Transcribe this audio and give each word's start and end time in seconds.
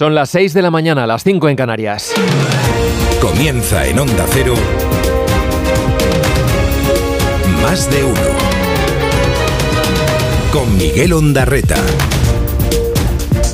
Son 0.00 0.14
las 0.14 0.30
6 0.30 0.54
de 0.54 0.62
la 0.62 0.70
mañana, 0.70 1.06
las 1.06 1.22
5 1.24 1.50
en 1.50 1.56
Canarias. 1.56 2.14
Comienza 3.20 3.86
en 3.86 3.98
Onda 3.98 4.24
Cero. 4.30 4.54
Más 7.60 7.90
de 7.90 8.04
uno. 8.04 8.14
Con 10.54 10.74
Miguel 10.78 11.12
Ondarreta. 11.12 11.76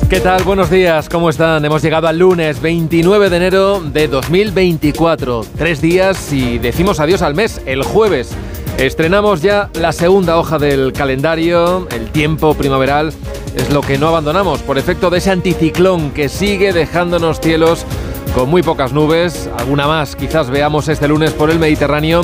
¿Qué 0.09 0.21
tal? 0.21 0.43
Buenos 0.43 0.69
días, 0.69 1.09
¿cómo 1.09 1.29
están? 1.29 1.65
Hemos 1.65 1.81
llegado 1.81 2.07
al 2.07 2.17
lunes 2.17 2.61
29 2.61 3.29
de 3.29 3.35
enero 3.35 3.81
de 3.81 4.07
2024. 4.07 5.45
Tres 5.57 5.81
días 5.81 6.31
y 6.31 6.59
decimos 6.59 7.01
adiós 7.01 7.23
al 7.23 7.35
mes, 7.35 7.61
el 7.65 7.83
jueves. 7.83 8.31
Estrenamos 8.77 9.41
ya 9.41 9.69
la 9.73 9.91
segunda 9.91 10.37
hoja 10.37 10.57
del 10.59 10.93
calendario, 10.93 11.89
el 11.91 12.09
tiempo 12.11 12.53
primaveral 12.53 13.11
es 13.57 13.69
lo 13.71 13.81
que 13.81 13.97
no 13.97 14.07
abandonamos 14.07 14.61
por 14.61 14.77
efecto 14.77 15.09
de 15.09 15.17
ese 15.17 15.31
anticiclón 15.31 16.11
que 16.11 16.29
sigue 16.29 16.73
dejándonos 16.73 17.41
cielos 17.41 17.85
con 18.33 18.49
muy 18.49 18.61
pocas 18.61 18.93
nubes, 18.93 19.49
alguna 19.57 19.87
más 19.87 20.15
quizás 20.15 20.49
veamos 20.49 20.87
este 20.87 21.07
lunes 21.07 21.31
por 21.31 21.49
el 21.49 21.59
Mediterráneo 21.59 22.21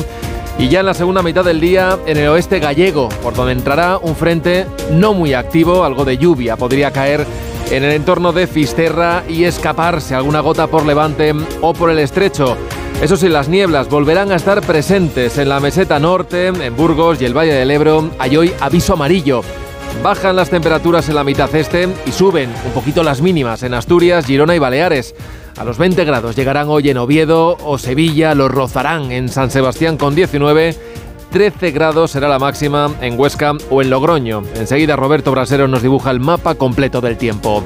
y 0.59 0.69
ya 0.69 0.81
en 0.81 0.85
la 0.85 0.93
segunda 0.93 1.23
mitad 1.23 1.43
del 1.43 1.59
día 1.59 1.97
en 2.05 2.17
el 2.17 2.27
oeste 2.27 2.59
gallego, 2.59 3.09
por 3.23 3.33
donde 3.33 3.53
entrará 3.53 3.97
un 3.97 4.15
frente 4.15 4.67
no 4.91 5.13
muy 5.13 5.33
activo, 5.33 5.83
algo 5.83 6.05
de 6.05 6.17
lluvia 6.17 6.55
podría 6.55 6.91
caer 6.91 7.25
en 7.71 7.83
el 7.83 7.91
entorno 7.91 8.31
de 8.31 8.45
Fisterra 8.45 9.23
y 9.27 9.45
escaparse 9.45 10.13
alguna 10.13 10.41
gota 10.41 10.67
por 10.67 10.85
Levante 10.85 11.33
o 11.61 11.73
por 11.73 11.89
el 11.89 11.99
estrecho. 11.99 12.55
Eso 13.01 13.17
sí, 13.17 13.27
las 13.27 13.49
nieblas 13.49 13.89
volverán 13.89 14.31
a 14.31 14.35
estar 14.35 14.61
presentes 14.61 15.37
en 15.37 15.49
la 15.49 15.59
meseta 15.59 15.99
norte, 15.99 16.47
en 16.47 16.75
Burgos 16.75 17.21
y 17.21 17.25
el 17.25 17.35
Valle 17.35 17.53
del 17.53 17.71
Ebro. 17.71 18.11
Hay 18.19 18.37
hoy 18.37 18.53
aviso 18.61 18.93
amarillo. 18.93 19.41
Bajan 20.01 20.35
las 20.35 20.49
temperaturas 20.49 21.07
en 21.09 21.15
la 21.15 21.23
mitad 21.23 21.53
este 21.55 21.87
y 22.05 22.11
suben 22.11 22.49
un 22.65 22.71
poquito 22.71 23.03
las 23.03 23.21
mínimas 23.21 23.63
en 23.63 23.73
Asturias, 23.73 24.25
Girona 24.25 24.55
y 24.55 24.59
Baleares. 24.59 25.15
A 25.57 25.63
los 25.63 25.77
20 25.77 26.03
grados 26.03 26.35
llegarán 26.35 26.67
hoy 26.69 26.89
en 26.89 26.97
Oviedo 26.97 27.57
o 27.63 27.77
Sevilla, 27.77 28.33
los 28.33 28.51
rozarán 28.51 29.11
en 29.11 29.29
San 29.29 29.51
Sebastián 29.51 29.97
con 29.97 30.15
19. 30.15 30.75
13 31.31 31.71
grados 31.71 32.11
será 32.11 32.27
la 32.27 32.39
máxima 32.39 32.91
en 33.01 33.19
Huesca 33.19 33.53
o 33.69 33.81
en 33.81 33.89
Logroño. 33.89 34.43
Enseguida 34.55 34.95
Roberto 34.95 35.31
Brasero 35.31 35.67
nos 35.67 35.81
dibuja 35.81 36.11
el 36.11 36.19
mapa 36.19 36.55
completo 36.55 37.01
del 37.01 37.17
tiempo. 37.17 37.63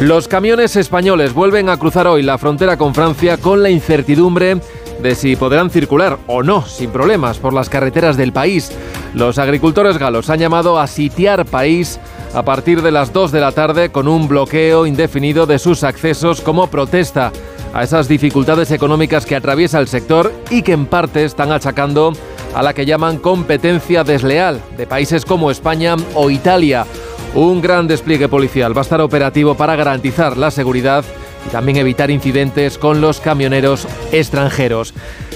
Los 0.00 0.28
camiones 0.28 0.76
españoles 0.76 1.34
vuelven 1.34 1.68
a 1.68 1.76
cruzar 1.76 2.06
hoy 2.06 2.22
la 2.22 2.38
frontera 2.38 2.78
con 2.78 2.94
Francia 2.94 3.36
con 3.36 3.62
la 3.62 3.68
incertidumbre 3.68 4.58
de 5.02 5.14
si 5.14 5.36
podrán 5.36 5.70
circular 5.70 6.18
o 6.26 6.42
no 6.42 6.64
sin 6.64 6.90
problemas 6.90 7.38
por 7.38 7.52
las 7.52 7.68
carreteras 7.68 8.16
del 8.16 8.32
país. 8.32 8.72
Los 9.14 9.38
agricultores 9.38 9.98
galos 9.98 10.30
han 10.30 10.38
llamado 10.38 10.78
a 10.78 10.86
sitiar 10.86 11.44
país 11.46 11.98
a 12.34 12.42
partir 12.44 12.82
de 12.82 12.90
las 12.90 13.12
2 13.12 13.32
de 13.32 13.40
la 13.40 13.52
tarde 13.52 13.90
con 13.90 14.08
un 14.08 14.28
bloqueo 14.28 14.86
indefinido 14.86 15.46
de 15.46 15.58
sus 15.58 15.82
accesos 15.82 16.40
como 16.40 16.68
protesta 16.68 17.32
a 17.72 17.82
esas 17.82 18.08
dificultades 18.08 18.70
económicas 18.70 19.26
que 19.26 19.36
atraviesa 19.36 19.78
el 19.78 19.88
sector 19.88 20.32
y 20.50 20.62
que 20.62 20.72
en 20.72 20.86
parte 20.86 21.24
están 21.24 21.52
achacando 21.52 22.12
a 22.54 22.62
la 22.62 22.74
que 22.74 22.86
llaman 22.86 23.18
competencia 23.18 24.04
desleal 24.04 24.60
de 24.76 24.86
países 24.86 25.24
como 25.24 25.50
España 25.50 25.96
o 26.14 26.30
Italia. 26.30 26.86
Un 27.34 27.60
gran 27.60 27.86
despliegue 27.86 28.28
policial 28.28 28.76
va 28.76 28.80
a 28.80 28.82
estar 28.82 29.00
operativo 29.00 29.54
para 29.54 29.76
garantizar 29.76 30.36
la 30.36 30.50
seguridad 30.50 31.04
y 31.46 31.50
también 31.50 31.78
evitar 31.78 32.10
incidentes 32.10 32.78
con 32.78 33.00
los 33.00 33.20
camioneros 33.20 33.86
extranjeros. 34.12 34.94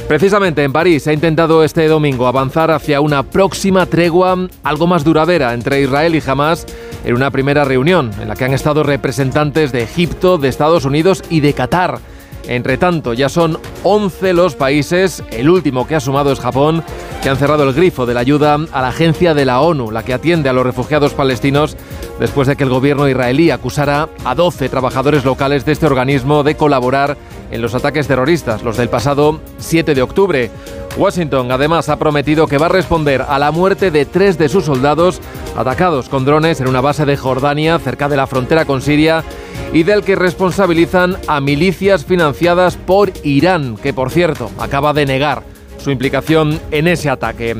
Precisamente 0.08 0.62
en 0.62 0.72
París 0.72 1.02
se 1.02 1.10
ha 1.10 1.14
intentado 1.14 1.64
este 1.64 1.88
domingo 1.88 2.26
avanzar 2.26 2.70
hacia 2.70 3.00
una 3.00 3.22
próxima 3.22 3.86
tregua 3.86 4.48
algo 4.62 4.86
más 4.86 5.02
duradera 5.02 5.54
entre 5.54 5.80
Israel 5.80 6.14
y 6.14 6.22
Hamas 6.26 6.66
en 7.04 7.14
una 7.14 7.30
primera 7.30 7.64
reunión 7.64 8.10
en 8.20 8.28
la 8.28 8.36
que 8.36 8.44
han 8.44 8.52
estado 8.52 8.82
representantes 8.82 9.72
de 9.72 9.82
Egipto, 9.82 10.36
de 10.38 10.48
Estados 10.48 10.84
Unidos 10.84 11.22
y 11.30 11.40
de 11.40 11.52
Qatar. 11.54 12.00
Entre 12.46 12.76
tanto, 12.76 13.14
ya 13.14 13.28
son 13.28 13.58
11 13.84 14.34
los 14.34 14.54
países, 14.54 15.22
el 15.30 15.48
último 15.48 15.86
que 15.86 15.94
ha 15.94 16.00
sumado 16.00 16.30
es 16.30 16.40
Japón, 16.40 16.84
que 17.22 17.30
han 17.30 17.38
cerrado 17.38 17.64
el 17.64 17.72
grifo 17.72 18.04
de 18.04 18.12
la 18.12 18.20
ayuda 18.20 18.54
a 18.54 18.82
la 18.82 18.88
agencia 18.88 19.32
de 19.32 19.46
la 19.46 19.60
ONU, 19.60 19.90
la 19.90 20.04
que 20.04 20.12
atiende 20.12 20.50
a 20.50 20.52
los 20.52 20.64
refugiados 20.64 21.14
palestinos, 21.14 21.76
después 22.20 22.46
de 22.46 22.56
que 22.56 22.64
el 22.64 22.70
gobierno 22.70 23.08
israelí 23.08 23.50
acusara 23.50 24.10
a 24.24 24.34
12 24.34 24.68
trabajadores 24.68 25.24
locales 25.24 25.64
de 25.64 25.72
este 25.72 25.86
organismo 25.86 26.42
de 26.42 26.56
colaborar 26.56 27.16
en 27.50 27.62
los 27.62 27.74
ataques 27.74 28.06
terroristas, 28.06 28.62
los 28.62 28.76
del 28.76 28.88
pasado 28.88 29.40
7 29.58 29.94
de 29.94 30.02
octubre. 30.02 30.50
Washington 30.96 31.50
además 31.50 31.88
ha 31.88 31.98
prometido 31.98 32.46
que 32.46 32.58
va 32.58 32.66
a 32.66 32.70
responder 32.70 33.22
a 33.22 33.38
la 33.38 33.50
muerte 33.50 33.90
de 33.90 34.04
tres 34.06 34.38
de 34.38 34.48
sus 34.48 34.64
soldados 34.64 35.20
atacados 35.56 36.08
con 36.08 36.24
drones 36.24 36.60
en 36.60 36.68
una 36.68 36.80
base 36.80 37.04
de 37.04 37.16
Jordania 37.16 37.78
cerca 37.78 38.08
de 38.08 38.16
la 38.16 38.26
frontera 38.26 38.64
con 38.64 38.80
Siria 38.80 39.24
y 39.72 39.82
del 39.82 40.02
que 40.02 40.16
responsabilizan 40.16 41.16
a 41.26 41.40
milicias 41.40 42.04
financiadas 42.04 42.76
por 42.76 43.12
Irán, 43.24 43.76
que 43.76 43.92
por 43.92 44.10
cierto 44.10 44.50
acaba 44.58 44.92
de 44.92 45.06
negar 45.06 45.42
su 45.78 45.90
implicación 45.90 46.60
en 46.70 46.88
ese 46.88 47.10
ataque. 47.10 47.56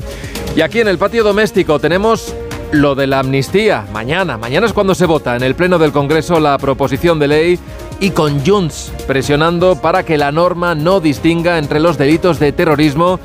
Y 0.56 0.60
aquí 0.60 0.80
en 0.80 0.88
el 0.88 0.98
patio 0.98 1.24
doméstico 1.24 1.80
tenemos 1.80 2.34
lo 2.70 2.94
de 2.94 3.06
la 3.06 3.20
amnistía. 3.20 3.86
Mañana, 3.92 4.36
mañana 4.38 4.66
es 4.66 4.72
cuando 4.72 4.94
se 4.94 5.06
vota 5.06 5.36
en 5.36 5.42
el 5.42 5.54
Pleno 5.54 5.78
del 5.78 5.92
Congreso 5.92 6.40
la 6.40 6.58
proposición 6.58 7.18
de 7.18 7.28
ley 7.28 7.58
y 8.00 8.10
con 8.10 8.44
Junts 8.44 8.92
presionando 9.06 9.76
para 9.76 10.04
que 10.04 10.18
la 10.18 10.32
norma 10.32 10.74
no 10.74 11.00
distinga 11.00 11.58
entre 11.58 11.80
los 11.80 11.98
delitos 11.98 12.38
de 12.38 12.52
terrorismo 12.52 13.20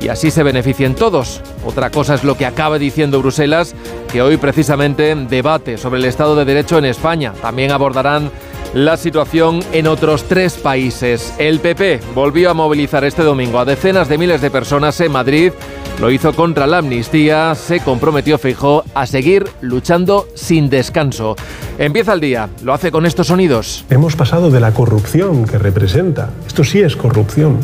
y 0.00 0.08
así 0.08 0.30
se 0.30 0.42
beneficien 0.42 0.94
todos. 0.94 1.40
Otra 1.64 1.90
cosa 1.90 2.14
es 2.14 2.24
lo 2.24 2.36
que 2.36 2.46
acaba 2.46 2.78
diciendo 2.78 3.20
Bruselas, 3.20 3.74
que 4.12 4.22
hoy 4.22 4.36
precisamente 4.36 5.14
debate 5.14 5.78
sobre 5.78 6.00
el 6.00 6.04
Estado 6.04 6.36
de 6.36 6.44
Derecho 6.44 6.78
en 6.78 6.84
España. 6.84 7.32
También 7.40 7.72
abordarán 7.72 8.30
la 8.74 8.96
situación 8.96 9.60
en 9.72 9.86
otros 9.86 10.24
tres 10.24 10.54
países. 10.54 11.32
El 11.38 11.60
PP 11.60 12.00
volvió 12.14 12.50
a 12.50 12.54
movilizar 12.54 13.04
este 13.04 13.22
domingo 13.22 13.58
a 13.58 13.64
decenas 13.64 14.08
de 14.08 14.18
miles 14.18 14.40
de 14.40 14.50
personas 14.50 15.00
en 15.00 15.12
Madrid. 15.12 15.52
Lo 16.00 16.10
hizo 16.10 16.34
contra 16.34 16.66
la 16.66 16.78
amnistía, 16.78 17.54
se 17.54 17.80
comprometió 17.80 18.36
Feijó 18.36 18.84
a 18.94 19.06
seguir 19.06 19.46
luchando 19.62 20.28
sin 20.34 20.68
descanso. 20.68 21.36
Empieza 21.78 22.12
el 22.12 22.20
día, 22.20 22.50
lo 22.62 22.74
hace 22.74 22.92
con 22.92 23.06
estos 23.06 23.28
sonidos. 23.28 23.86
Hemos 23.88 24.14
pasado 24.14 24.50
de 24.50 24.60
la 24.60 24.72
corrupción 24.72 25.46
que 25.46 25.56
representa, 25.56 26.30
esto 26.46 26.64
sí 26.64 26.80
es 26.80 26.96
corrupción, 26.96 27.60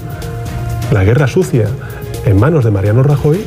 la 0.90 1.04
guerra 1.04 1.26
sucia, 1.28 1.68
en 2.24 2.40
manos 2.40 2.64
de 2.64 2.70
Mariano 2.70 3.02
Rajoy 3.02 3.44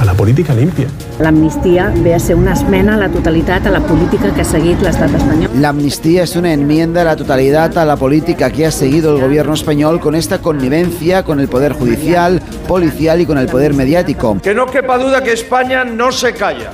a 0.00 0.04
la 0.04 0.14
política 0.14 0.54
limpia. 0.54 0.86
La 1.18 1.28
amnistía 1.28 1.92
ve 1.94 2.14
a 2.14 2.18
ser 2.18 2.36
una 2.36 2.54
esmena 2.54 2.94
a 2.94 2.96
la 2.96 3.10
totalidad 3.10 3.66
a 3.66 3.70
la 3.70 3.80
política 3.80 4.32
que 4.34 4.40
ha 4.40 4.44
seguido 4.44 4.82
l'estat 4.82 5.12
espanyol. 5.14 5.50
La 5.60 5.68
amnistía 5.68 6.22
es 6.22 6.34
una 6.36 6.52
enmienda 6.52 7.02
a 7.02 7.04
la 7.04 7.16
totalidad 7.16 7.76
a 7.76 7.84
la 7.84 7.96
política 7.96 8.50
que 8.50 8.64
ha 8.64 8.70
seguido 8.70 9.14
el 9.14 9.20
gobierno 9.20 9.52
español 9.52 10.00
con 10.00 10.14
esta 10.14 10.38
connivencia 10.38 11.22
con 11.22 11.38
el 11.38 11.48
poder 11.48 11.74
judicial, 11.74 12.40
policial 12.66 13.20
y 13.20 13.26
con 13.26 13.36
el 13.36 13.46
poder 13.46 13.74
mediático. 13.74 14.38
Que 14.42 14.54
no 14.54 14.66
quepa 14.66 14.96
duda 14.96 15.22
que 15.22 15.32
España 15.32 15.84
no 15.84 16.10
se 16.12 16.32
calla, 16.32 16.70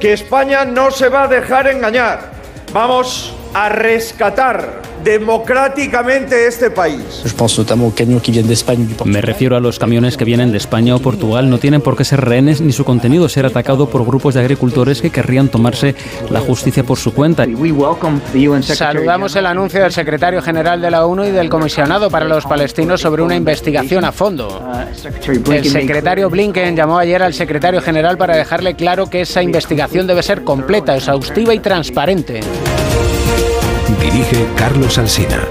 que 0.00 0.14
España 0.14 0.64
no 0.64 0.90
se 0.90 1.10
va 1.10 1.24
a 1.24 1.28
dejar 1.28 1.68
engañar. 1.68 2.32
Vamos 2.72 3.34
a 3.52 3.68
rescatar 3.68 4.87
democráticamente 5.02 6.46
este 6.46 6.70
país. 6.70 7.22
Me 9.04 9.20
refiero 9.20 9.56
a 9.56 9.60
los 9.60 9.78
camiones 9.78 10.16
que 10.16 10.24
vienen 10.24 10.52
de 10.52 10.58
España 10.58 10.94
o 10.94 10.98
Portugal. 10.98 11.48
No 11.50 11.58
tienen 11.58 11.80
por 11.80 11.96
qué 11.96 12.04
ser 12.04 12.20
rehenes 12.20 12.60
ni 12.60 12.72
su 12.72 12.84
contenido 12.84 13.28
ser 13.28 13.46
atacado 13.46 13.88
por 13.88 14.04
grupos 14.04 14.34
de 14.34 14.40
agricultores 14.40 15.00
que 15.00 15.10
querrían 15.10 15.48
tomarse 15.48 15.94
la 16.30 16.40
justicia 16.40 16.84
por 16.84 16.98
su 16.98 17.12
cuenta. 17.12 17.46
Saludamos 18.62 19.36
el 19.36 19.46
anuncio 19.46 19.82
del 19.82 19.92
secretario 19.92 20.42
general 20.42 20.80
de 20.80 20.90
la 20.90 21.06
ONU 21.06 21.24
y 21.24 21.30
del 21.30 21.48
comisionado 21.48 22.10
para 22.10 22.26
los 22.26 22.44
palestinos 22.44 23.00
sobre 23.00 23.22
una 23.22 23.36
investigación 23.36 24.04
a 24.04 24.12
fondo. 24.12 24.62
El 25.50 25.64
secretario 25.64 26.30
Blinken 26.30 26.76
llamó 26.76 26.98
ayer 26.98 27.22
al 27.22 27.34
secretario 27.34 27.80
general 27.80 28.16
para 28.18 28.36
dejarle 28.36 28.74
claro 28.74 29.08
que 29.08 29.22
esa 29.22 29.42
investigación 29.42 30.06
debe 30.06 30.22
ser 30.22 30.44
completa, 30.44 30.96
exhaustiva 30.96 31.54
y 31.54 31.60
transparente. 31.60 32.40
Dirige 34.00 34.46
Carlos 34.56 34.96
Alsina. 34.98 35.44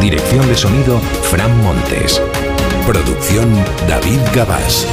Dirección 0.00 0.46
de 0.46 0.54
sonido 0.54 0.98
Fran 0.98 1.56
Montes. 1.62 2.22
Producción 2.86 3.52
David 3.88 4.20
Gabás. 4.34 4.86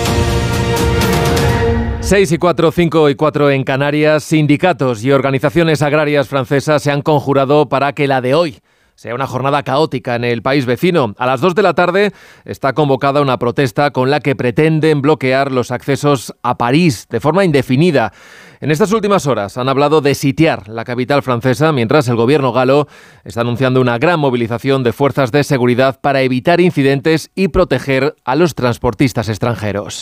6 2.02 2.32
y 2.32 2.38
4, 2.38 2.72
5 2.72 3.10
y 3.10 3.16
4 3.16 3.52
en 3.52 3.64
Canarias, 3.64 4.24
sindicatos 4.24 5.04
y 5.04 5.12
organizaciones 5.12 5.82
agrarias 5.82 6.28
francesas 6.28 6.82
se 6.82 6.92
han 6.92 7.02
conjurado 7.02 7.70
para 7.70 7.94
que 7.94 8.08
la 8.08 8.22
de 8.22 8.34
hoy 8.34 8.60
sea 8.98 9.14
una 9.14 9.28
jornada 9.28 9.62
caótica 9.62 10.16
en 10.16 10.24
el 10.24 10.42
país 10.42 10.66
vecino. 10.66 11.14
A 11.20 11.28
las 11.28 11.40
2 11.40 11.54
de 11.54 11.62
la 11.62 11.76
tarde 11.76 12.14
está 12.46 12.74
convocada 12.74 13.22
una 13.22 13.38
protesta 13.38 13.92
con 13.92 14.10
la 14.10 14.22
que 14.22 14.36
pretenden 14.36 15.04
bloquear 15.04 15.52
los 15.52 15.70
accesos 15.70 16.34
a 16.42 16.58
París 16.58 17.06
de 17.10 17.20
forma 17.20 17.46
indefinida. 17.46 18.12
En 18.59 18.71
estas 18.71 18.92
últimas 18.92 19.27
horas 19.27 19.56
han 19.59 19.69
hablado 19.69 20.01
de 20.01 20.15
sitiar 20.15 20.68
la 20.68 20.83
capital 20.83 21.21
francesa, 21.21 21.71
mientras 21.71 22.07
el 22.07 22.15
gobierno 22.15 22.51
galo 22.51 22.88
está 23.24 23.42
anunciando 23.42 23.80
una 23.80 24.00
gran 24.00 24.19
movilización 24.19 24.81
de 24.83 24.94
fuerzas 24.94 25.31
de 25.31 25.44
seguridad 25.44 26.00
para 26.01 26.21
evitar 26.21 26.59
incidentes 26.59 27.30
y 27.36 27.50
proteger 27.50 28.15
a 28.25 28.36
los 28.36 28.56
transportistas 28.56 29.30
extranjeros. 29.30 30.01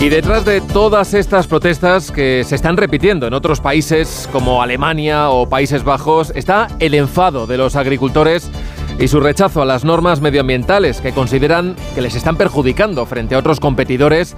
Y 0.00 0.08
detrás 0.08 0.44
de 0.44 0.60
todas 0.60 1.14
estas 1.14 1.46
protestas 1.46 2.10
que 2.10 2.42
se 2.44 2.56
están 2.56 2.76
repitiendo 2.76 3.28
en 3.28 3.34
otros 3.34 3.60
países 3.60 4.28
como 4.32 4.62
Alemania 4.62 5.30
o 5.30 5.48
Países 5.48 5.84
Bajos 5.84 6.32
está 6.34 6.68
el 6.80 6.94
enfado 6.94 7.46
de 7.46 7.56
los 7.56 7.76
agricultores 7.76 8.50
y 8.98 9.08
su 9.08 9.20
rechazo 9.20 9.62
a 9.62 9.64
las 9.64 9.84
normas 9.84 10.20
medioambientales 10.20 11.00
que 11.00 11.12
consideran 11.12 11.76
que 11.94 12.02
les 12.02 12.14
están 12.14 12.36
perjudicando 12.36 13.04
frente 13.06 13.34
a 13.34 13.38
otros 13.38 13.60
competidores 13.60 14.36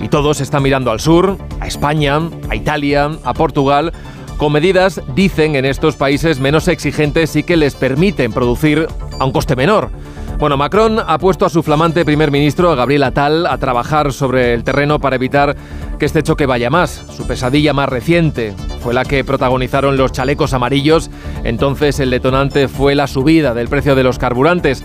y 0.00 0.08
todos 0.08 0.40
están 0.40 0.62
mirando 0.62 0.90
al 0.90 1.00
sur, 1.00 1.38
a 1.60 1.66
España, 1.66 2.20
a 2.48 2.54
Italia, 2.54 3.10
a 3.24 3.34
Portugal, 3.34 3.92
con 4.36 4.52
medidas, 4.52 5.00
dicen, 5.14 5.56
en 5.56 5.64
estos 5.64 5.96
países 5.96 6.40
menos 6.40 6.68
exigentes 6.68 7.34
y 7.36 7.42
que 7.42 7.56
les 7.56 7.74
permiten 7.74 8.32
producir 8.32 8.86
a 9.18 9.24
un 9.24 9.32
coste 9.32 9.56
menor. 9.56 9.90
Bueno, 10.38 10.58
Macron 10.58 10.98
ha 10.98 11.16
puesto 11.16 11.46
a 11.46 11.48
su 11.48 11.62
flamante 11.62 12.04
primer 12.04 12.30
ministro, 12.30 12.76
Gabriel 12.76 13.04
Attal, 13.04 13.46
a 13.46 13.56
trabajar 13.56 14.12
sobre 14.12 14.52
el 14.52 14.64
terreno 14.64 14.98
para 14.98 15.16
evitar 15.16 15.56
que 15.98 16.04
este 16.04 16.22
choque 16.22 16.44
vaya 16.44 16.68
más. 16.68 17.04
Su 17.16 17.26
pesadilla 17.26 17.72
más 17.72 17.88
reciente 17.88 18.54
fue 18.82 18.92
la 18.92 19.06
que 19.06 19.24
protagonizaron 19.24 19.96
los 19.96 20.12
chalecos 20.12 20.52
amarillos. 20.52 21.10
Entonces 21.42 22.00
el 22.00 22.10
detonante 22.10 22.68
fue 22.68 22.94
la 22.94 23.06
subida 23.06 23.54
del 23.54 23.68
precio 23.68 23.94
de 23.94 24.02
los 24.02 24.18
carburantes. 24.18 24.84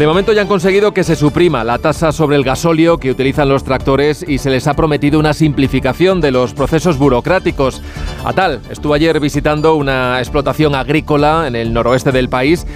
De 0.00 0.06
momento 0.06 0.32
ya 0.32 0.42
han 0.42 0.48
conseguido 0.48 0.92
que 0.92 1.04
se 1.04 1.14
suprima 1.14 1.62
la 1.62 1.78
tasa 1.78 2.10
sobre 2.10 2.36
el 2.36 2.42
gasóleo 2.42 2.98
que 2.98 3.12
utilizan 3.12 3.48
los 3.48 3.62
tractores 3.62 4.24
y 4.26 4.38
se 4.38 4.50
les 4.50 4.66
ha 4.66 4.74
prometido 4.74 5.20
una 5.20 5.32
simplificación 5.32 6.20
de 6.20 6.32
los 6.32 6.54
procesos 6.54 6.98
burocráticos. 6.98 7.82
Atal 8.24 8.60
estuvo 8.68 8.94
ayer 8.94 9.20
visitando 9.20 9.76
una 9.76 10.18
explotación 10.18 10.74
agrícola 10.74 11.46
en 11.46 11.54
el 11.54 11.72
noroeste 11.72 12.10
del 12.10 12.28
país 12.28 12.66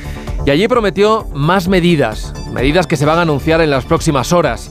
y 0.44 0.50
allí 0.50 0.66
prometió 0.66 1.26
más 1.34 1.68
medidas, 1.68 2.32
medidas 2.52 2.86
que 2.86 2.96
se 2.96 3.06
van 3.06 3.18
a 3.18 3.22
anunciar 3.22 3.60
en 3.60 3.70
las 3.70 3.84
próximas 3.84 4.32
horas. 4.32 4.70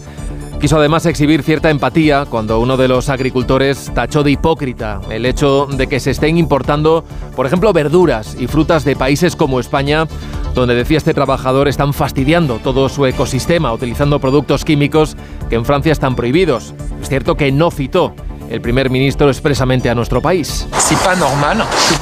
Quiso 0.59 0.77
además 0.77 1.07
exhibir 1.07 1.41
cierta 1.41 1.71
empatía 1.71 2.25
cuando 2.29 2.59
uno 2.59 2.77
de 2.77 2.87
los 2.87 3.09
agricultores 3.09 3.91
tachó 3.95 4.21
de 4.21 4.31
hipócrita 4.31 5.01
el 5.09 5.25
hecho 5.25 5.65
de 5.65 5.87
que 5.87 5.99
se 5.99 6.11
estén 6.11 6.37
importando, 6.37 7.03
por 7.35 7.47
ejemplo, 7.47 7.73
verduras 7.73 8.35
y 8.39 8.45
frutas 8.45 8.85
de 8.85 8.95
países 8.95 9.35
como 9.35 9.59
España, 9.59 10.07
donde 10.53 10.75
decía 10.75 10.99
este 10.99 11.15
trabajador 11.15 11.67
están 11.67 11.93
fastidiando 11.93 12.59
todo 12.59 12.89
su 12.89 13.07
ecosistema 13.07 13.73
utilizando 13.73 14.19
productos 14.19 14.63
químicos 14.63 15.15
que 15.49 15.55
en 15.55 15.65
Francia 15.65 15.93
están 15.93 16.15
prohibidos. 16.15 16.75
Es 17.01 17.09
cierto 17.09 17.35
que 17.35 17.51
no 17.51 17.71
citó 17.71 18.13
el 18.51 18.59
primer 18.59 18.89
ministro 18.89 19.29
expresamente 19.29 19.89
a 19.89 19.95
nuestro 19.95 20.21
país. 20.21 20.67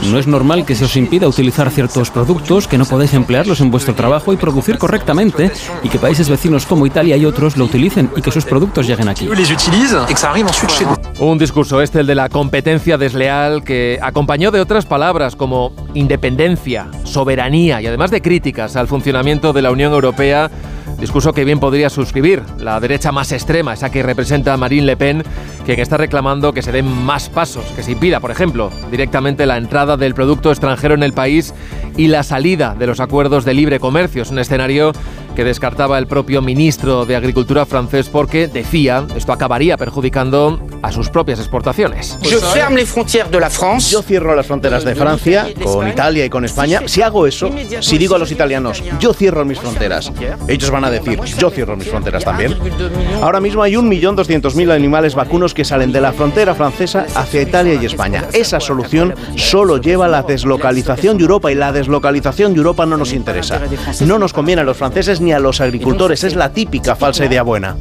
No 0.04 0.18
es 0.18 0.28
normal 0.28 0.66
que 0.66 0.75
se 0.75 0.86
os 0.86 0.96
impida 0.96 1.28
utilizar 1.28 1.69
ciertos 1.69 2.10
productos, 2.10 2.68
que 2.68 2.78
no 2.78 2.86
podéis 2.86 3.13
emplearlos 3.13 3.62
en 3.62 3.69
vuestro 3.69 3.94
trabajo 3.94 4.34
y 4.34 4.38
producir 4.38 4.78
correctamente, 4.78 5.51
y 5.84 5.90
que 5.90 6.00
países 6.00 6.28
vecinos 6.28 6.66
como 6.66 6.88
Italia 6.88 7.16
y 7.18 7.25
otros 7.25 7.56
lo 7.56 7.66
utilicen 7.66 8.10
y 8.16 8.22
que 8.22 8.31
sus 8.31 8.46
productos 8.46 8.88
lleguen 8.88 9.07
aquí. 9.10 9.28
Un 11.19 11.38
discurso 11.38 11.81
este, 11.81 12.00
el 12.00 12.07
de 12.07 12.16
la 12.16 12.30
competencia 12.30 12.98
desleal, 12.98 13.63
que 13.63 14.00
acompañó 14.02 14.50
de 14.50 14.60
otras 14.60 14.86
palabras 14.86 15.36
como 15.36 15.72
independencia, 15.94 16.88
soberanía 17.04 17.81
y 17.81 17.88
además 17.88 18.10
de 18.10 18.22
críticas 18.22 18.75
al 18.75 18.88
funcionamiento 18.88 19.54
de 19.54 19.62
la 19.62 19.72
Unión 19.72 19.94
Europea 19.94 20.50
Discurso 21.00 21.31
que 21.31 21.46
bien 21.46 21.62
podría 21.62 21.90
suscribir 21.90 22.44
la 22.57 22.80
derecha 22.80 23.13
más 23.13 23.31
extrema, 23.31 23.74
esa 23.74 23.90
que 23.90 24.04
representa 24.04 24.54
a 24.54 24.57
Marine 24.57 24.86
Le 24.86 24.98
Pen, 24.98 25.24
quien 25.66 25.80
está 25.80 25.96
reclamando 25.96 26.51
que 26.51 26.62
se 26.62 26.74
den 26.74 26.86
más 26.88 27.30
pasos, 27.30 27.63
que 27.75 27.84
se 27.84 27.94
impida, 27.94 28.19
por 28.19 28.31
ejemplo, 28.31 28.69
directamente 28.92 29.46
la 29.46 29.57
entrada 29.57 29.96
del 29.96 30.13
producto 30.13 30.51
extranjero 30.51 30.96
en 30.96 31.04
el 31.04 31.13
país 31.13 31.54
y 31.96 32.07
la 32.07 32.24
salida 32.24 32.75
de 32.78 32.88
los 32.88 33.00
acuerdos 33.00 33.46
de 33.46 33.54
libre 33.54 33.80
comercio. 33.80 34.24
Es 34.24 34.31
un 34.31 34.40
escenario 34.40 34.92
que 35.39 35.45
descartaba 35.45 35.97
el 35.97 36.06
propio 36.06 36.41
ministro 36.41 37.06
de 37.06 37.15
Agricultura 37.15 37.65
francés 37.65 38.09
porque 38.09 38.50
decía 38.50 39.07
esto 39.15 39.31
acabaría 39.31 39.77
perjudicando 39.77 40.59
a 40.81 40.91
sus 40.91 41.09
propias 41.09 41.39
exportaciones. 41.39 42.18
Yo 43.89 44.01
cierro 44.01 44.36
las 44.36 44.47
fronteras 44.47 44.83
de 44.83 44.95
Francia 44.95 45.47
con 45.63 45.88
Italia 45.88 46.25
y 46.25 46.30
con 46.30 46.44
España. 46.44 46.81
Si 46.88 47.01
hago 47.01 47.25
eso, 47.25 47.50
si 47.80 47.97
digo 47.97 48.15
a 48.15 48.19
los 48.19 48.33
italianos, 48.33 48.83
yo 49.00 49.13
cierro 49.13 49.45
mis 49.45 49.59
fronteras, 49.59 50.12
ellos 50.50 50.71
van 50.71 50.83
a 50.83 50.91
decir, 50.91 51.18
yo 51.38 51.50
cierro 51.50 51.77
mis 51.77 51.88
fronteras 51.88 52.25
también. 52.25 52.57
Ahora 53.21 53.39
mismo 53.39 53.63
hay 53.63 53.75
1.200.000 53.75 54.74
animales 54.74 55.15
vacunos 55.15 55.53
que 55.53 55.63
salen 55.63 55.94
de 55.94 56.01
la 56.01 56.12
frontera 56.12 56.53
francesa 56.53 57.06
hacia 57.15 57.42
Italia 57.42 57.75
y 57.75 57.85
España. 57.85 58.25
Esa 58.33 58.59
solución 58.59 59.15
solo 59.38 59.77
lleva 59.77 60.07
a 60.07 60.09
la 60.09 60.24
deslocalización 60.24 61.18
de 61.18 61.24
Europa 61.24 61.50
y 61.50 61.56
la 61.56 61.71
deslocalización 61.71 62.53
de 62.53 62.57
Europa 62.57 62.85
no 62.85 62.97
nos 62.97 63.13
interesa. 63.13 63.62
No 64.01 64.19
nos 64.19 64.33
conviene 64.33 64.63
a 64.63 64.65
los 64.65 64.75
franceses 64.75 65.21
ni 65.21 65.29
a 65.31 65.40
los 65.40 65.62
agricultores. 65.62 66.24
Es 66.24 66.36
la 66.36 66.52
típica 66.52 66.96
falsa 66.96 67.26
idea 67.26 67.44
buena. 67.44 67.76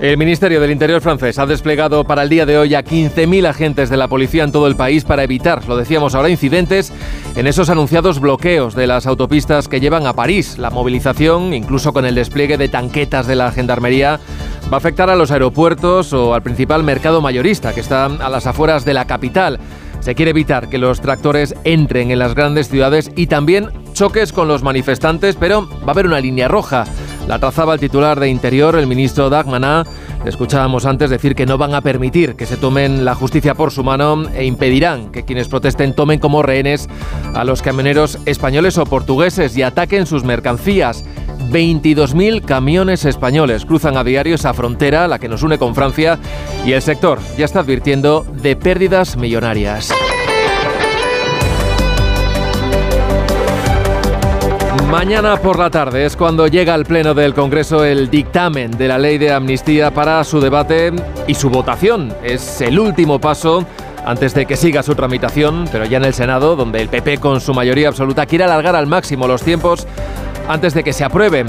El 0.00 0.16
Ministerio 0.16 0.60
del 0.62 0.70
Interior 0.70 1.02
francés 1.02 1.38
ha 1.38 1.44
desplegado 1.44 2.04
para 2.04 2.22
el 2.22 2.30
día 2.30 2.46
de 2.46 2.56
hoy 2.56 2.74
a 2.74 2.82
15.000 2.82 3.46
agentes 3.46 3.90
de 3.90 3.98
la 3.98 4.08
policía 4.08 4.44
en 4.44 4.52
todo 4.52 4.66
el 4.66 4.74
país 4.74 5.04
para 5.04 5.24
evitar, 5.24 5.68
lo 5.68 5.76
decíamos 5.76 6.14
ahora, 6.14 6.30
incidentes 6.30 6.90
en 7.36 7.46
esos 7.46 7.68
anunciados 7.68 8.18
bloqueos 8.18 8.74
de 8.74 8.86
las 8.86 9.06
autopistas 9.06 9.68
que 9.68 9.78
llevan 9.78 10.06
a 10.06 10.14
París. 10.14 10.56
La 10.56 10.70
movilización, 10.70 11.52
incluso 11.52 11.92
con 11.92 12.06
el 12.06 12.14
despliegue 12.14 12.56
de 12.56 12.68
tanquetas 12.68 13.26
de 13.26 13.36
la 13.36 13.52
Gendarmería, 13.52 14.20
va 14.72 14.76
a 14.76 14.78
afectar 14.78 15.10
a 15.10 15.16
los 15.16 15.30
aeropuertos 15.32 16.12
o 16.14 16.32
al 16.32 16.42
principal 16.42 16.82
mercado 16.82 17.20
mayorista 17.20 17.74
que 17.74 17.80
está 17.80 18.06
a 18.06 18.30
las 18.30 18.46
afueras 18.46 18.86
de 18.86 18.94
la 18.94 19.06
capital. 19.06 19.58
Se 20.00 20.14
quiere 20.14 20.30
evitar 20.30 20.68
que 20.68 20.78
los 20.78 21.00
tractores 21.00 21.54
entren 21.64 22.10
en 22.10 22.18
las 22.18 22.34
grandes 22.34 22.68
ciudades 22.68 23.10
y 23.16 23.26
también 23.26 23.68
choques 23.92 24.32
con 24.32 24.48
los 24.48 24.62
manifestantes, 24.62 25.36
pero 25.36 25.68
va 25.68 25.88
a 25.88 25.90
haber 25.90 26.06
una 26.06 26.20
línea 26.20 26.48
roja. 26.48 26.84
La 27.28 27.38
trazaba 27.38 27.74
el 27.74 27.80
titular 27.80 28.18
de 28.18 28.28
Interior, 28.28 28.76
el 28.76 28.86
ministro 28.86 29.28
Dagmaná. 29.28 29.84
Le 30.24 30.30
escuchábamos 30.30 30.86
antes 30.86 31.10
decir 31.10 31.34
que 31.34 31.46
no 31.46 31.58
van 31.58 31.74
a 31.74 31.80
permitir 31.80 32.34
que 32.34 32.46
se 32.46 32.56
tomen 32.56 33.04
la 33.04 33.14
justicia 33.14 33.54
por 33.54 33.70
su 33.70 33.84
mano 33.84 34.22
e 34.34 34.44
impedirán 34.44 35.12
que 35.12 35.24
quienes 35.24 35.48
protesten 35.48 35.94
tomen 35.94 36.18
como 36.18 36.42
rehenes 36.42 36.88
a 37.34 37.44
los 37.44 37.62
camioneros 37.62 38.18
españoles 38.26 38.78
o 38.78 38.86
portugueses 38.86 39.56
y 39.56 39.62
ataquen 39.62 40.06
sus 40.06 40.24
mercancías. 40.24 41.04
22.000 41.50 42.44
camiones 42.44 43.04
españoles 43.04 43.64
cruzan 43.64 43.96
a 43.96 44.04
diario 44.04 44.36
esa 44.36 44.54
frontera, 44.54 45.08
la 45.08 45.18
que 45.18 45.28
nos 45.28 45.42
une 45.42 45.58
con 45.58 45.74
Francia, 45.74 46.18
y 46.64 46.72
el 46.72 46.82
sector 46.82 47.18
ya 47.36 47.44
está 47.44 47.60
advirtiendo 47.60 48.24
de 48.42 48.56
pérdidas 48.56 49.16
millonarias. 49.16 49.92
Mañana 54.90 55.36
por 55.36 55.58
la 55.58 55.70
tarde 55.70 56.04
es 56.04 56.16
cuando 56.16 56.48
llega 56.48 56.74
al 56.74 56.84
Pleno 56.84 57.14
del 57.14 57.32
Congreso 57.32 57.84
el 57.84 58.10
dictamen 58.10 58.72
de 58.72 58.88
la 58.88 58.98
ley 58.98 59.18
de 59.18 59.32
amnistía 59.32 59.92
para 59.92 60.22
su 60.24 60.40
debate 60.40 60.92
y 61.28 61.34
su 61.34 61.48
votación. 61.48 62.12
Es 62.24 62.60
el 62.60 62.78
último 62.78 63.20
paso 63.20 63.64
antes 64.04 64.34
de 64.34 64.46
que 64.46 64.56
siga 64.56 64.82
su 64.82 64.96
tramitación, 64.96 65.68
pero 65.70 65.84
ya 65.84 65.98
en 65.98 66.06
el 66.06 66.14
Senado, 66.14 66.56
donde 66.56 66.80
el 66.80 66.88
PP 66.88 67.18
con 67.18 67.40
su 67.40 67.54
mayoría 67.54 67.88
absoluta 67.88 68.26
quiere 68.26 68.44
alargar 68.44 68.74
al 68.74 68.88
máximo 68.88 69.28
los 69.28 69.42
tiempos 69.42 69.86
antes 70.48 70.74
de 70.74 70.82
que 70.82 70.92
se 70.92 71.04
apruebe. 71.04 71.44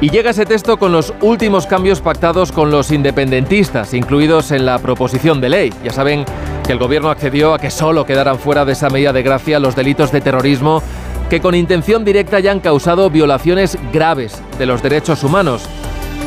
Y 0.00 0.10
llega 0.10 0.30
ese 0.30 0.44
texto 0.44 0.78
con 0.78 0.92
los 0.92 1.14
últimos 1.22 1.66
cambios 1.66 2.02
pactados 2.02 2.52
con 2.52 2.70
los 2.70 2.90
independentistas, 2.90 3.94
incluidos 3.94 4.50
en 4.50 4.66
la 4.66 4.78
proposición 4.78 5.40
de 5.40 5.48
ley. 5.48 5.72
Ya 5.82 5.90
saben 5.90 6.24
que 6.66 6.72
el 6.72 6.78
gobierno 6.78 7.08
accedió 7.08 7.54
a 7.54 7.58
que 7.58 7.70
solo 7.70 8.04
quedaran 8.04 8.38
fuera 8.38 8.64
de 8.64 8.72
esa 8.72 8.90
medida 8.90 9.12
de 9.14 9.22
gracia 9.22 9.58
los 9.58 9.74
delitos 9.74 10.12
de 10.12 10.20
terrorismo 10.20 10.82
que 11.30 11.40
con 11.40 11.54
intención 11.54 12.04
directa 12.04 12.40
ya 12.40 12.52
han 12.52 12.60
causado 12.60 13.10
violaciones 13.10 13.78
graves 13.92 14.40
de 14.58 14.66
los 14.66 14.82
derechos 14.82 15.24
humanos. 15.24 15.66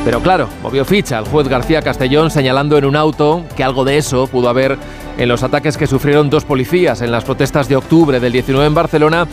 Pero 0.05 0.21
claro, 0.21 0.47
movió 0.63 0.85
ficha 0.85 1.19
el 1.19 1.25
juez 1.25 1.47
García 1.47 1.81
Castellón 1.81 2.31
señalando 2.31 2.77
en 2.77 2.85
un 2.85 2.95
auto 2.95 3.43
que 3.55 3.63
algo 3.63 3.83
de 3.83 3.97
eso 3.97 4.27
pudo 4.27 4.49
haber 4.49 4.77
en 5.17 5.27
los 5.27 5.43
ataques 5.43 5.77
que 5.77 5.87
sufrieron 5.87 6.29
dos 6.29 6.45
policías 6.45 7.01
en 7.01 7.11
las 7.11 7.25
protestas 7.25 7.67
de 7.67 7.75
octubre 7.75 8.19
del 8.19 8.31
19 8.31 8.65
en 8.65 8.73
Barcelona 8.73 9.27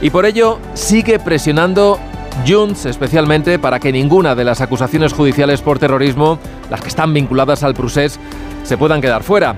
y 0.00 0.10
por 0.10 0.26
ello 0.26 0.58
sigue 0.74 1.18
presionando 1.18 1.98
Junts 2.46 2.86
especialmente 2.86 3.58
para 3.58 3.80
que 3.80 3.92
ninguna 3.92 4.34
de 4.34 4.44
las 4.44 4.60
acusaciones 4.60 5.12
judiciales 5.12 5.60
por 5.60 5.78
terrorismo, 5.78 6.38
las 6.70 6.80
que 6.80 6.88
están 6.88 7.14
vinculadas 7.14 7.62
al 7.62 7.74
procés, 7.74 8.18
se 8.64 8.76
puedan 8.76 9.00
quedar 9.00 9.22
fuera. 9.22 9.56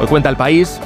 Hoy 0.00 0.06
cuenta 0.06 0.28
el 0.28 0.36
país, 0.36 0.80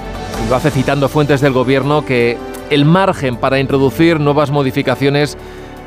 lo 0.48 0.56
hace 0.56 0.70
citando 0.70 1.08
fuentes 1.08 1.40
del 1.40 1.52
gobierno, 1.52 2.04
que 2.04 2.38
el 2.70 2.84
margen 2.84 3.36
para 3.36 3.58
introducir 3.58 4.20
nuevas 4.20 4.50
modificaciones 4.50 5.36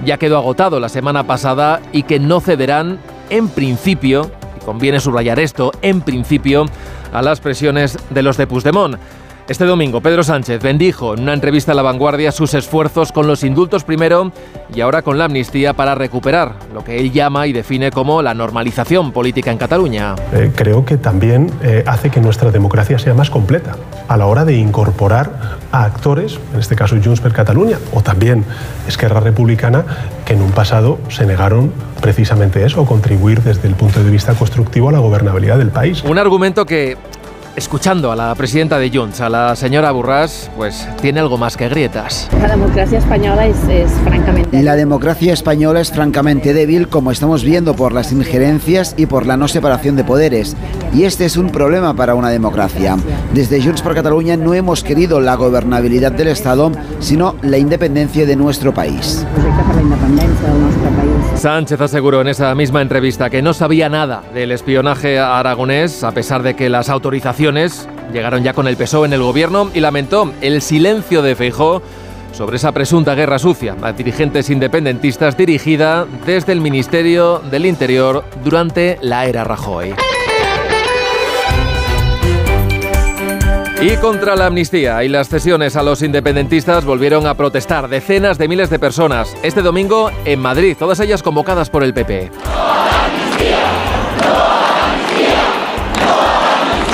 ya 0.06 0.18
quedó 0.18 0.38
agotado 0.38 0.80
la 0.80 0.90
semana 0.90 1.24
pasada 1.26 1.82
y 1.92 2.04
que 2.04 2.20
no 2.20 2.42
cederán 2.42 3.00
en 3.34 3.50
principio, 3.50 4.30
y 4.56 4.64
conviene 4.64 5.00
subrayar 5.00 5.40
esto, 5.40 5.72
en 5.82 6.02
principio, 6.02 6.66
a 7.12 7.22
las 7.24 7.40
presiones 7.40 7.98
de 8.12 8.22
los 8.22 8.38
de 8.38 8.46
Puigdemont. 8.46 8.98
Este 9.50 9.66
domingo, 9.66 10.00
Pedro 10.00 10.24
Sánchez 10.24 10.64
bendijo 10.64 11.16
en 11.16 11.24
una 11.24 11.34
entrevista 11.34 11.74
a 11.74 11.76
La 11.76 11.82
Vanguardia 11.82 12.32
sus 12.32 12.54
esfuerzos 12.54 13.12
con 13.12 13.28
los 13.28 13.44
indultos 13.44 13.84
primero 13.84 14.32
y 14.74 14.80
ahora 14.80 15.02
con 15.02 15.18
la 15.18 15.26
amnistía 15.26 15.74
para 15.74 15.96
recuperar 15.96 16.54
lo 16.74 16.82
que 16.86 16.98
él 16.98 17.12
llama 17.12 17.46
y 17.46 17.52
define 17.52 17.92
como 17.92 18.22
la 18.22 18.34
normalización 18.34 19.12
política 19.12 19.52
en 19.52 19.58
Cataluña. 19.58 20.16
Eh, 20.32 20.54
creo 20.56 20.86
que 20.86 20.96
también 20.96 21.52
eh, 21.62 21.84
hace 21.86 22.10
que 22.10 22.22
nuestra 22.22 22.52
democracia 22.52 22.98
sea 22.98 23.14
más 23.14 23.30
completa 23.30 23.76
a 24.08 24.16
la 24.16 24.28
hora 24.28 24.46
de 24.46 24.56
incorporar 24.56 25.60
a 25.74 25.84
actores, 25.84 26.40
en 26.54 26.62
este 26.62 26.78
caso 26.78 26.96
Junts 27.04 27.20
per 27.20 27.34
Catalunya, 27.34 27.80
o 27.94 28.02
también 28.02 28.46
Esquerra 28.88 29.20
Republicana, 29.20 29.84
que 30.24 30.34
en 30.34 30.42
un 30.42 30.52
pasado 30.52 31.00
se 31.10 31.26
negaron 31.26 31.74
precisamente 32.00 32.66
eso, 32.66 32.86
contribuir 32.86 33.42
desde 33.42 33.68
el 33.68 33.76
punto 33.76 34.02
de 34.02 34.10
vista 34.10 34.36
constructivo 34.36 34.88
a 34.88 34.94
la 34.94 35.00
gobernabilidad 35.00 35.58
del 35.58 35.70
país. 35.70 36.02
Un 36.04 36.18
argumento 36.18 36.66
que 36.66 36.98
escuchando 37.56 38.12
a 38.12 38.16
la 38.16 38.34
presidenta 38.36 38.80
de 38.80 38.90
Junts, 38.90 39.22
a 39.22 39.30
la 39.30 39.56
señora 39.56 39.92
Burras, 39.92 40.50
pues 40.56 40.88
tiene 41.02 41.20
algo 41.20 41.38
más 41.38 41.58
que 41.58 41.70
grietas. 41.70 42.30
La 42.42 42.48
democracia 42.50 43.00
española 43.00 43.46
es, 43.46 43.58
es, 43.70 43.92
francamente... 44.04 44.64
La 44.64 44.76
democracia 44.76 45.34
española 45.34 45.82
es 45.82 45.92
francamente 45.92 46.54
débil, 46.54 46.88
como 46.88 47.12
estamos 47.12 47.44
viendo 47.44 47.76
por 47.76 47.94
las 47.94 48.12
injerencias 48.12 48.96
y 48.98 49.06
por 49.06 49.26
la 49.26 49.38
no 49.38 49.48
separación 49.48 49.96
de 49.96 50.04
poderes. 50.04 50.56
Y 50.94 51.04
este 51.04 51.26
es 51.26 51.38
un 51.38 51.50
problema 51.50 51.94
para 51.94 52.16
una 52.16 52.30
democracia. 52.30 52.98
Desde 53.34 53.62
Junts 53.62 53.82
por 53.82 53.96
Cataluña 53.96 54.38
no 54.38 54.54
hemos 54.54 54.84
querido 54.84 55.20
la 55.20 55.36
gobernabilidad 55.36 56.12
del 56.12 56.28
Estado, 56.28 56.72
sino 57.00 57.36
la 57.42 57.58
independencia 57.58 58.26
de 58.26 58.36
nuestro 58.36 58.74
país. 58.74 59.26
Sánchez 61.36 61.82
aseguró 61.82 62.22
en 62.22 62.28
esa 62.30 62.56
misma 62.56 62.82
entrevista 62.82 63.30
que 63.30 63.42
no 63.42 63.54
sabía 63.54 63.90
nada 63.90 64.24
del 64.34 64.52
espionaje 64.52 65.20
aragonés, 65.20 66.04
a 66.04 66.12
pesar 66.12 66.42
de 66.42 66.56
que 66.56 66.70
las 66.70 66.90
autorizaciones 66.90 67.88
llegaron 68.14 68.44
ya 68.44 68.54
con 68.54 68.68
el 68.68 68.78
PSOE 68.78 69.08
en 69.08 69.14
el 69.14 69.22
gobierno 69.22 69.70
y 69.74 69.82
lamentó 69.82 70.32
el 70.42 70.62
silencio 70.62 71.22
de 71.22 71.36
Feijó 71.36 71.82
sobre 72.32 72.58
esa 72.58 72.72
presunta 72.72 73.14
guerra 73.16 73.40
sucia 73.40 73.76
a 73.82 73.92
dirigentes 73.92 74.50
independentistas 74.50 75.38
dirigida 75.38 76.06
desde 76.26 76.54
el 76.54 76.62
Ministerio 76.62 77.40
del 77.40 77.66
Interior 77.66 78.24
durante 78.44 78.98
la 79.02 79.26
era 79.26 79.44
Rajoy. 79.44 79.94
Y 83.84 83.98
contra 83.98 84.38
la 84.38 84.46
amnistía 84.46 85.04
y 85.04 85.10
las 85.10 85.28
cesiones 85.28 85.76
a 85.76 85.84
los 85.84 86.02
independentistas 86.02 86.86
volvieron 86.86 87.28
a 87.28 87.34
protestar 87.34 87.90
decenas 87.90 88.38
de 88.38 88.48
miles 88.48 88.70
de 88.70 88.80
personas 88.80 89.36
este 89.44 89.62
domingo 89.62 90.10
en 90.24 90.40
Madrid, 90.40 90.78
todas 90.80 91.02
ellas 91.02 91.22
convocadas 91.22 91.70
por 91.70 91.84
el 91.84 91.94
PP. 91.94 92.32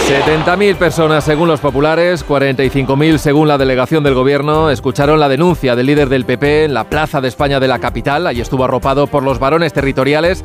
70.000 0.09 0.75
personas 0.77 1.23
según 1.23 1.47
los 1.47 1.59
populares, 1.59 2.25
45.000 2.27 3.19
según 3.19 3.47
la 3.47 3.59
delegación 3.59 4.03
del 4.03 4.15
gobierno, 4.15 4.71
escucharon 4.71 5.19
la 5.19 5.29
denuncia 5.29 5.75
del 5.75 5.85
líder 5.85 6.09
del 6.09 6.25
PP 6.25 6.63
en 6.63 6.73
la 6.73 6.85
Plaza 6.85 7.21
de 7.21 7.27
España 7.27 7.59
de 7.59 7.67
la 7.67 7.77
capital. 7.77 8.25
Allí 8.25 8.41
estuvo 8.41 8.65
arropado 8.65 9.05
por 9.05 9.21
los 9.21 9.37
varones 9.37 9.73
territoriales, 9.73 10.43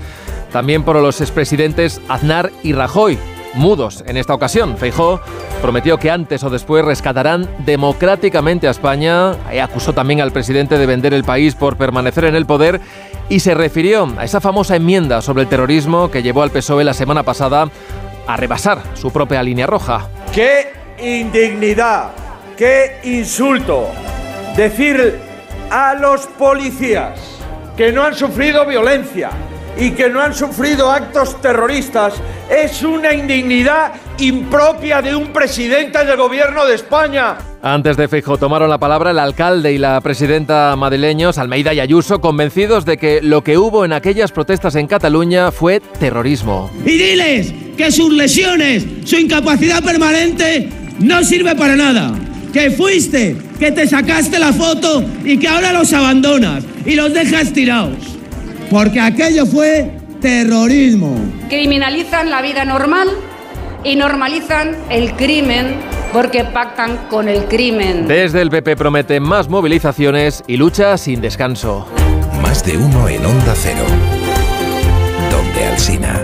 también 0.53 0.83
por 0.83 0.97
los 0.97 1.23
expresidentes 1.23 2.03
Aznar 2.07 2.51
y 2.63 2.75
Rajoy, 2.75 3.17
mudos 3.55 4.05
en 4.07 4.17
esta 4.17 4.35
ocasión. 4.35 4.77
Feijó 4.77 5.21
prometió 5.61 5.99
que 5.99 6.11
antes 6.11 6.43
o 6.45 6.51
después 6.51 6.85
rescatarán 6.85 7.49
democráticamente 7.65 8.69
a 8.69 8.71
España. 8.71 9.33
acusó 9.63 9.93
también 9.93 10.21
al 10.21 10.33
presidente 10.33 10.79
de 10.79 10.87
vender 10.87 11.15
el 11.15 11.25
país 11.25 11.55
por 11.55 11.77
permanecer 11.77 12.25
en 12.25 12.35
el 12.35 12.47
poder 12.47 12.81
y 13.29 13.41
se 13.41 13.55
refirió 13.55 14.13
a 14.19 14.25
esa 14.25 14.41
famosa 14.41 14.77
enmienda 14.77 15.23
sobre 15.23 15.43
el 15.43 15.49
terrorismo 15.49 16.11
que 16.11 16.23
llevó 16.23 16.43
al 16.43 16.51
PSOE 16.51 16.85
la 16.85 16.95
semana 16.95 17.23
pasada 17.23 17.69
a 18.27 18.37
rebasar 18.37 18.83
su 18.95 19.11
propia 19.11 19.43
línea 19.43 19.67
roja. 19.67 20.09
¡Qué 20.33 20.73
indignidad! 20.99 22.11
¡Qué 22.57 23.01
insulto! 23.05 23.89
Decir 24.57 25.19
a 25.71 25.95
los 25.95 26.27
policías 26.27 27.19
que 27.77 27.91
no 27.91 28.05
han 28.05 28.15
sufrido 28.15 28.65
violencia 28.67 29.31
y 29.77 29.91
que 29.91 30.09
no 30.09 30.21
han 30.21 30.35
sufrido 30.35 30.91
actos 30.91 31.41
terroristas 31.41 32.15
es 32.51 32.83
una 32.83 33.13
indignidad 33.13 33.93
impropia 34.19 35.03
de 35.03 35.15
un 35.15 35.33
presidente 35.33 36.05
del 36.05 36.17
gobierno 36.17 36.65
de 36.67 36.75
España. 36.75 37.37
Antes 37.63 37.97
de 37.97 38.09
Feijóo 38.09 38.37
tomaron 38.37 38.69
la 38.69 38.79
palabra 38.79 39.11
el 39.11 39.19
alcalde 39.19 39.73
y 39.73 39.79
la 39.79 40.01
presidenta 40.01 40.77
madrileños, 40.77 41.39
Almeida 41.39 41.73
y 41.73 41.81
Ayuso, 41.81 42.21
convencidos 42.21 42.85
de 42.85 42.99
que 42.99 43.23
lo 43.23 43.43
que 43.43 43.59
hubo 43.59 43.85
en 43.85 43.93
aquellas 43.93 44.33
protestas 44.33 44.75
en 44.77 44.87
Cataluña 44.87 45.51
fue 45.51 45.81
terrorismo. 45.81 46.71
Y 46.85 46.99
diles 46.99 47.53
que 47.77 47.91
sus 47.91 48.13
lesiones, 48.13 48.85
su 49.05 49.17
incapacidad 49.17 49.83
permanente 49.83 50.69
no 51.01 51.25
sirve 51.25 51.55
para 51.57 51.75
nada. 51.75 52.13
Que 52.53 52.71
fuiste, 52.71 53.37
que 53.59 53.73
te 53.73 53.89
sacaste 53.89 54.39
la 54.39 54.53
foto 54.53 55.03
y 55.25 55.39
que 55.39 55.49
ahora 55.49 55.73
los 55.73 55.93
abandonas 55.93 56.63
y 56.87 56.95
los 56.95 57.13
dejas 57.13 57.53
tirados. 57.53 57.97
Porque 58.71 59.01
aquello 59.01 59.47
fue 59.47 59.91
terrorismo. 60.21 61.17
Criminalizan 61.49 62.31
la 62.31 62.43
vida 62.43 62.65
normal 62.65 63.09
y 63.85 63.97
normalizan 63.97 64.77
el 64.91 65.13
crimen 65.13 65.77
porque 66.13 66.45
pactan 66.45 66.97
con 67.11 67.29
el 67.29 67.45
crimen. 67.45 68.07
Desde 68.07 68.41
el 68.41 68.51
PP 68.51 68.77
promete 68.77 69.21
más 69.21 69.49
movilizaciones 69.49 70.43
y 70.47 70.57
lucha 70.57 70.97
sin 70.97 71.21
descanso. 71.21 71.87
Más 72.41 72.65
de 72.65 72.77
uno 72.77 73.09
en 73.09 73.27
Onda 73.27 73.55
Cero. 73.57 73.85
Donde 75.31 75.65
Alcina. 75.67 76.23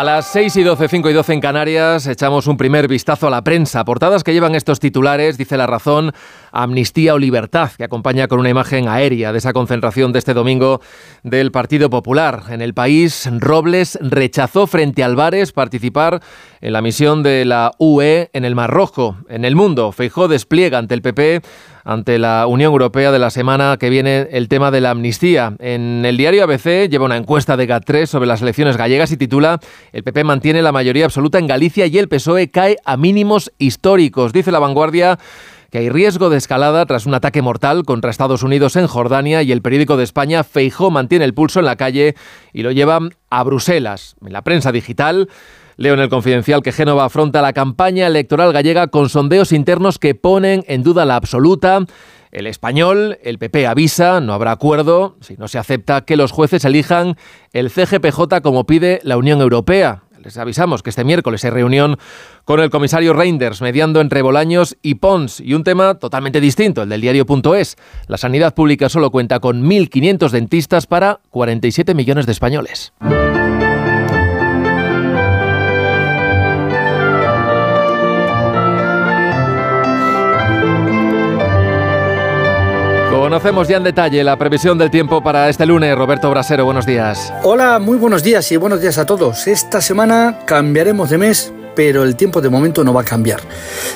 A 0.00 0.04
las 0.04 0.28
6 0.28 0.56
y 0.56 0.62
12, 0.62 0.88
5 0.88 1.10
y 1.10 1.12
12 1.12 1.34
en 1.34 1.40
Canarias, 1.42 2.06
echamos 2.06 2.46
un 2.46 2.56
primer 2.56 2.88
vistazo 2.88 3.26
a 3.26 3.30
la 3.30 3.44
prensa. 3.44 3.84
Portadas 3.84 4.24
que 4.24 4.32
llevan 4.32 4.54
estos 4.54 4.80
titulares, 4.80 5.36
dice 5.36 5.58
La 5.58 5.66
Razón, 5.66 6.12
Amnistía 6.52 7.12
o 7.12 7.18
Libertad, 7.18 7.70
que 7.76 7.84
acompaña 7.84 8.26
con 8.26 8.40
una 8.40 8.48
imagen 8.48 8.88
aérea 8.88 9.30
de 9.30 9.36
esa 9.36 9.52
concentración 9.52 10.10
de 10.14 10.20
este 10.20 10.32
domingo 10.32 10.80
del 11.22 11.52
Partido 11.52 11.90
Popular. 11.90 12.44
En 12.48 12.62
el 12.62 12.72
país, 12.72 13.28
Robles 13.30 13.98
rechazó 14.00 14.66
frente 14.66 15.02
a 15.02 15.06
Álvarez 15.06 15.52
participar 15.52 16.22
en 16.62 16.72
la 16.72 16.80
misión 16.80 17.22
de 17.22 17.44
la 17.44 17.72
UE 17.76 18.30
en 18.32 18.46
el 18.46 18.54
Mar 18.54 18.70
Rojo. 18.70 19.18
En 19.28 19.44
el 19.44 19.54
mundo, 19.54 19.92
Feijó 19.92 20.28
despliega 20.28 20.78
ante 20.78 20.94
el 20.94 21.02
PP 21.02 21.42
ante 21.84 22.18
la 22.18 22.46
Unión 22.46 22.72
Europea 22.72 23.10
de 23.10 23.18
la 23.18 23.30
semana 23.30 23.76
que 23.78 23.90
viene 23.90 24.28
el 24.30 24.48
tema 24.48 24.70
de 24.70 24.80
la 24.80 24.90
amnistía. 24.90 25.54
En 25.58 26.04
el 26.04 26.16
diario 26.16 26.44
ABC 26.44 26.88
lleva 26.88 27.06
una 27.06 27.16
encuesta 27.16 27.56
de 27.56 27.68
GAT3 27.68 28.06
sobre 28.06 28.26
las 28.26 28.42
elecciones 28.42 28.76
gallegas 28.76 29.12
y 29.12 29.16
titula 29.16 29.60
El 29.92 30.02
PP 30.02 30.24
mantiene 30.24 30.62
la 30.62 30.72
mayoría 30.72 31.04
absoluta 31.04 31.38
en 31.38 31.46
Galicia 31.46 31.86
y 31.86 31.98
el 31.98 32.08
PSOE 32.08 32.50
cae 32.50 32.76
a 32.84 32.96
mínimos 32.96 33.52
históricos. 33.58 34.32
Dice 34.32 34.52
la 34.52 34.58
vanguardia 34.58 35.18
que 35.70 35.78
hay 35.78 35.88
riesgo 35.88 36.30
de 36.30 36.36
escalada 36.36 36.84
tras 36.84 37.06
un 37.06 37.14
ataque 37.14 37.42
mortal 37.42 37.84
contra 37.84 38.10
Estados 38.10 38.42
Unidos 38.42 38.76
en 38.76 38.86
Jordania 38.86 39.42
y 39.42 39.52
el 39.52 39.62
periódico 39.62 39.96
de 39.96 40.04
España 40.04 40.42
Feijó 40.44 40.90
mantiene 40.90 41.24
el 41.24 41.34
pulso 41.34 41.60
en 41.60 41.66
la 41.66 41.76
calle 41.76 42.16
y 42.52 42.62
lo 42.62 42.72
lleva 42.72 42.98
a 43.30 43.42
Bruselas. 43.44 44.16
En 44.24 44.32
la 44.32 44.42
prensa 44.42 44.72
digital 44.72 45.28
Leo 45.80 45.94
en 45.94 46.00
el 46.00 46.10
Confidencial 46.10 46.60
que 46.60 46.72
Génova 46.72 47.06
afronta 47.06 47.40
la 47.40 47.54
campaña 47.54 48.06
electoral 48.06 48.52
gallega 48.52 48.88
con 48.88 49.08
sondeos 49.08 49.50
internos 49.50 49.98
que 49.98 50.14
ponen 50.14 50.62
en 50.68 50.82
duda 50.82 51.06
la 51.06 51.16
absoluta. 51.16 51.86
El 52.32 52.46
español, 52.46 53.16
el 53.22 53.38
PP 53.38 53.66
avisa, 53.66 54.20
no 54.20 54.34
habrá 54.34 54.52
acuerdo 54.52 55.16
si 55.22 55.38
no 55.38 55.48
se 55.48 55.56
acepta 55.56 56.02
que 56.02 56.18
los 56.18 56.32
jueces 56.32 56.66
elijan 56.66 57.16
el 57.54 57.70
CGPJ 57.70 58.42
como 58.42 58.66
pide 58.66 59.00
la 59.04 59.16
Unión 59.16 59.40
Europea. 59.40 60.02
Les 60.22 60.36
avisamos 60.36 60.82
que 60.82 60.90
este 60.90 61.02
miércoles 61.02 61.42
hay 61.46 61.50
reunión 61.50 61.96
con 62.44 62.60
el 62.60 62.68
comisario 62.68 63.14
Reinders, 63.14 63.62
mediando 63.62 64.02
entre 64.02 64.20
Bolaños 64.20 64.76
y 64.82 64.96
Pons, 64.96 65.40
y 65.40 65.54
un 65.54 65.64
tema 65.64 65.94
totalmente 65.94 66.42
distinto, 66.42 66.82
el 66.82 66.90
del 66.90 67.00
diario.es. 67.00 67.76
La 68.06 68.18
sanidad 68.18 68.52
pública 68.52 68.90
solo 68.90 69.10
cuenta 69.10 69.40
con 69.40 69.64
1.500 69.64 70.28
dentistas 70.28 70.86
para 70.86 71.20
47 71.30 71.94
millones 71.94 72.26
de 72.26 72.32
españoles. 72.32 72.92
Conocemos 83.10 83.66
ya 83.66 83.76
en 83.76 83.82
detalle 83.82 84.22
la 84.22 84.38
previsión 84.38 84.78
del 84.78 84.88
tiempo 84.88 85.20
para 85.20 85.48
este 85.48 85.66
lunes. 85.66 85.96
Roberto 85.96 86.30
Brasero, 86.30 86.64
buenos 86.64 86.86
días. 86.86 87.32
Hola, 87.42 87.80
muy 87.80 87.98
buenos 87.98 88.22
días 88.22 88.52
y 88.52 88.56
buenos 88.56 88.80
días 88.80 88.98
a 88.98 89.04
todos. 89.04 89.48
Esta 89.48 89.80
semana 89.80 90.38
cambiaremos 90.46 91.10
de 91.10 91.18
mes, 91.18 91.52
pero 91.74 92.04
el 92.04 92.14
tiempo 92.14 92.40
de 92.40 92.50
momento 92.50 92.84
no 92.84 92.94
va 92.94 93.00
a 93.00 93.04
cambiar. 93.04 93.40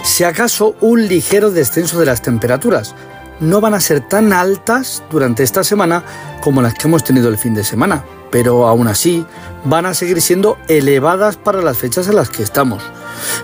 Si 0.02 0.24
acaso 0.24 0.74
un 0.80 1.06
ligero 1.06 1.52
descenso 1.52 2.00
de 2.00 2.06
las 2.06 2.22
temperaturas. 2.22 2.96
No 3.40 3.60
van 3.60 3.74
a 3.74 3.80
ser 3.80 4.00
tan 4.00 4.32
altas 4.32 5.02
durante 5.10 5.42
esta 5.42 5.64
semana 5.64 6.04
como 6.40 6.62
las 6.62 6.74
que 6.74 6.86
hemos 6.86 7.02
tenido 7.02 7.28
el 7.28 7.38
fin 7.38 7.54
de 7.54 7.64
semana, 7.64 8.04
pero 8.34 8.66
aún 8.66 8.88
así 8.88 9.24
van 9.64 9.86
a 9.86 9.94
seguir 9.94 10.20
siendo 10.20 10.58
elevadas 10.66 11.36
para 11.36 11.62
las 11.62 11.78
fechas 11.78 12.08
en 12.08 12.16
las 12.16 12.30
que 12.30 12.42
estamos. 12.42 12.82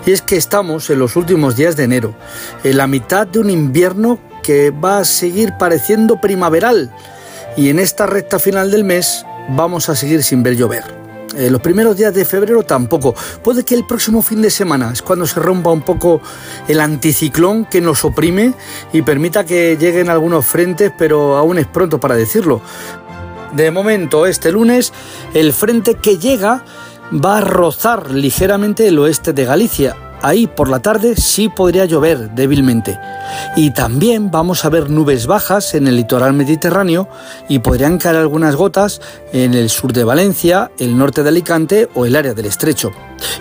Y 0.05 0.11
es 0.11 0.21
que 0.21 0.35
estamos 0.35 0.89
en 0.89 0.99
los 0.99 1.15
últimos 1.15 1.55
días 1.55 1.77
de 1.77 1.85
enero, 1.85 2.13
en 2.65 2.75
la 2.75 2.87
mitad 2.87 3.25
de 3.25 3.39
un 3.39 3.49
invierno 3.49 4.19
que 4.43 4.69
va 4.69 4.97
a 4.97 5.05
seguir 5.05 5.53
pareciendo 5.57 6.19
primaveral 6.19 6.93
y 7.55 7.69
en 7.69 7.79
esta 7.79 8.05
recta 8.05 8.37
final 8.37 8.69
del 8.69 8.83
mes 8.83 9.25
vamos 9.55 9.87
a 9.87 9.95
seguir 9.95 10.23
sin 10.23 10.43
ver 10.43 10.57
llover. 10.57 10.83
Eh, 11.37 11.49
los 11.49 11.61
primeros 11.61 11.95
días 11.95 12.13
de 12.13 12.25
febrero 12.25 12.63
tampoco. 12.63 13.15
Puede 13.41 13.63
que 13.63 13.75
el 13.75 13.87
próximo 13.87 14.21
fin 14.21 14.41
de 14.41 14.49
semana 14.49 14.91
es 14.91 15.01
cuando 15.01 15.25
se 15.25 15.39
rompa 15.39 15.71
un 15.71 15.83
poco 15.83 16.19
el 16.67 16.81
anticiclón 16.81 17.63
que 17.63 17.79
nos 17.79 18.03
oprime 18.03 18.53
y 18.91 19.03
permita 19.03 19.45
que 19.45 19.77
lleguen 19.77 20.09
algunos 20.09 20.45
frentes, 20.45 20.91
pero 20.97 21.37
aún 21.37 21.57
es 21.59 21.67
pronto 21.67 21.97
para 21.97 22.15
decirlo. 22.15 22.61
De 23.53 23.71
momento, 23.71 24.25
este 24.25 24.51
lunes, 24.51 24.93
el 25.33 25.53
frente 25.53 25.95
que 25.95 26.17
llega 26.17 26.63
va 27.13 27.37
a 27.37 27.41
rozar 27.41 28.11
ligeramente 28.11 28.87
el 28.87 28.99
oeste 28.99 29.33
de 29.33 29.45
Galicia 29.45 29.95
ahí 30.21 30.47
por 30.47 30.69
la 30.69 30.79
tarde 30.79 31.15
sí 31.15 31.49
podría 31.49 31.85
llover 31.85 32.31
débilmente. 32.31 32.99
Y 33.55 33.71
también 33.71 34.31
vamos 34.31 34.65
a 34.65 34.69
ver 34.69 34.89
nubes 34.89 35.27
bajas 35.27 35.73
en 35.73 35.87
el 35.87 35.95
litoral 35.95 36.33
mediterráneo 36.33 37.07
y 37.49 37.59
podrían 37.59 37.97
caer 37.97 38.17
algunas 38.17 38.55
gotas 38.55 39.01
en 39.33 39.53
el 39.53 39.69
sur 39.69 39.93
de 39.93 40.03
Valencia, 40.03 40.71
el 40.77 40.97
norte 40.97 41.23
de 41.23 41.29
Alicante 41.29 41.89
o 41.93 42.05
el 42.05 42.15
área 42.15 42.33
del 42.33 42.45
estrecho. 42.45 42.91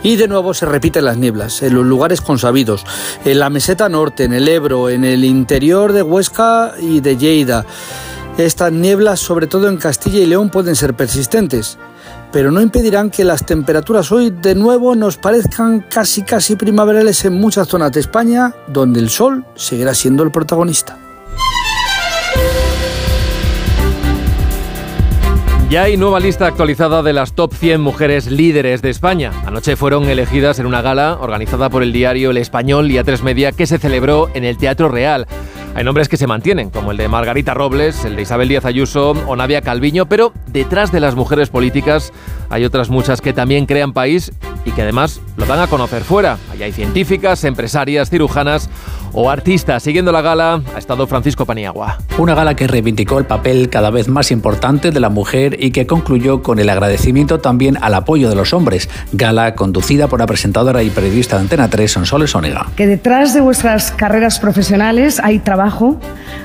Y 0.03 0.17
de 0.17 0.29
nuevo 0.29 0.55
se 0.55 0.67
repiten 0.67 1.05
las 1.05 1.17
nieblas 1.17 1.63
en 1.63 1.75
los 1.75 1.85
lugares 1.85 2.21
consabidos, 2.21 2.85
en 3.25 3.39
la 3.39 3.51
meseta 3.51 3.89
norte, 3.89 4.25
en 4.25 4.33
el 4.33 4.49
Ebro, 4.49 4.91
en 4.91 5.05
el 5.05 5.25
interior 5.25 5.93
de 5.93 6.03
Huesca 6.03 6.75
y 6.81 7.01
de 7.01 7.17
Lleida. 7.17 7.65
Estas 8.47 8.73
nieblas, 8.73 9.21
sobre 9.21 9.47
todo 9.47 9.69
en 9.69 9.77
Castilla 9.77 10.21
y 10.21 10.27
León, 10.27 10.51
pueden 10.51 10.77
ser 10.77 10.95
persistentes 10.95 11.79
pero 12.33 12.51
no 12.51 12.61
impedirán 12.61 13.11
que 13.11 13.25
las 13.25 13.45
temperaturas 13.45 14.13
hoy 14.13 14.31
de 14.31 14.55
nuevo 14.55 14.95
nos 14.95 15.17
parezcan 15.17 15.81
casi 15.81 16.23
casi 16.23 16.57
primaverales 16.57 17.25
en 17.25 17.35
muchas 17.35 17.69
zonas 17.69 17.93
de 17.93 18.01
España, 18.01 18.55
donde 18.69 19.01
el 19.01 19.11
sol 19.11 19.45
seguirá 19.55 19.95
siendo 19.95 20.23
el 20.23 20.31
protagonista. 20.31 20.97
Ya 25.71 25.85
hay 25.85 25.97
nueva 25.97 26.19
lista 26.19 26.49
actualizada 26.49 27.05
de 27.05 27.13
las 27.13 27.35
top 27.35 27.55
100 27.55 27.81
mujeres 27.81 28.29
líderes 28.29 28.83
de 28.83 28.91
España. 28.91 29.31
Anoche 29.47 29.77
fueron 29.77 30.09
elegidas 30.09 30.59
en 30.59 30.67
una 30.67 30.83
gala 30.83 31.17
organizada 31.21 31.71
por 31.71 31.85
el 31.85 31.93
diario 31.93 32.33
El 32.33 32.39
Español 32.39 32.91
y 32.91 32.97
A3 32.97 33.23
Media 33.23 33.53
que 33.53 33.69
se 33.69 33.79
celebró 33.79 34.29
en 34.35 34.43
el 34.43 34.57
Teatro 34.57 34.89
Real. 34.89 35.29
Hay 35.77 35.85
nombres 35.85 36.09
que 36.09 36.17
se 36.17 36.27
mantienen, 36.27 36.71
como 36.71 36.91
el 36.91 36.97
de 36.97 37.07
Margarita 37.07 37.55
Robles, 37.55 38.05
el 38.05 38.17
de 38.17 38.23
Isabel 38.23 38.49
Díaz 38.49 38.65
Ayuso 38.65 39.13
o 39.29 39.37
Nadia 39.37 39.63
Calviño, 39.63 40.07
pero 40.07 40.33
detrás 40.49 40.91
de 40.91 40.99
las 40.99 41.15
mujeres 41.15 41.51
políticas 41.51 42.13
hay 42.49 42.65
otras 42.65 42.91
muchas 42.91 43.21
que 43.21 43.33
también 43.33 43.67
crean 43.67 43.93
país 43.93 44.33
y 44.65 44.73
que 44.73 44.83
además 44.83 45.21
lo 45.37 45.47
dan 45.47 45.61
a 45.61 45.69
conocer 45.69 46.03
fuera. 46.03 46.37
Allá 46.51 46.67
hay 46.67 46.73
científicas, 46.73 47.45
empresarias, 47.45 48.11
cirujanas 48.11 48.69
o 49.13 49.31
artistas. 49.31 49.83
Siguiendo 49.83 50.13
la 50.13 50.23
gala 50.23 50.63
ha 50.75 50.79
estado 50.79 51.07
Francisco 51.07 51.47
Paniagua. 51.47 51.99
Una 52.19 52.35
gala 52.35 52.55
que 52.55 52.67
reivindicó 52.67 53.19
el 53.19 53.25
papel 53.25 53.69
cada 53.71 53.91
vez 53.91 54.09
más 54.09 54.31
importante 54.31 54.91
de 54.91 55.01
la 55.01 55.09
mujer 55.09 55.57
y 55.61 55.71
que 55.71 55.87
concluyó 55.87 56.43
con 56.43 56.59
el 56.59 56.69
agradecimiento 56.69 57.41
también 57.41 57.79
al 57.81 57.95
apoyo 57.95 58.29
de 58.29 58.37
los 58.37 58.53
hombres. 58.53 58.89
Gala 59.13 59.55
conducida 59.55 60.09
por 60.09 60.21
la 60.21 60.27
presentadora 60.27 60.83
y 60.83 60.91
periodista 60.91 61.37
de 61.37 61.43
Antena 61.43 61.69
3, 61.69 61.91
Sonsoles 61.91 62.35
Onega. 62.35 62.67
Que 62.77 62.87
detrás 62.87 63.35
de 63.35 63.41
vuestras 63.41 63.91
carreras 63.93 64.39
profesionales 64.39 65.21
hay 65.23 65.39
trabajo, 65.39 65.99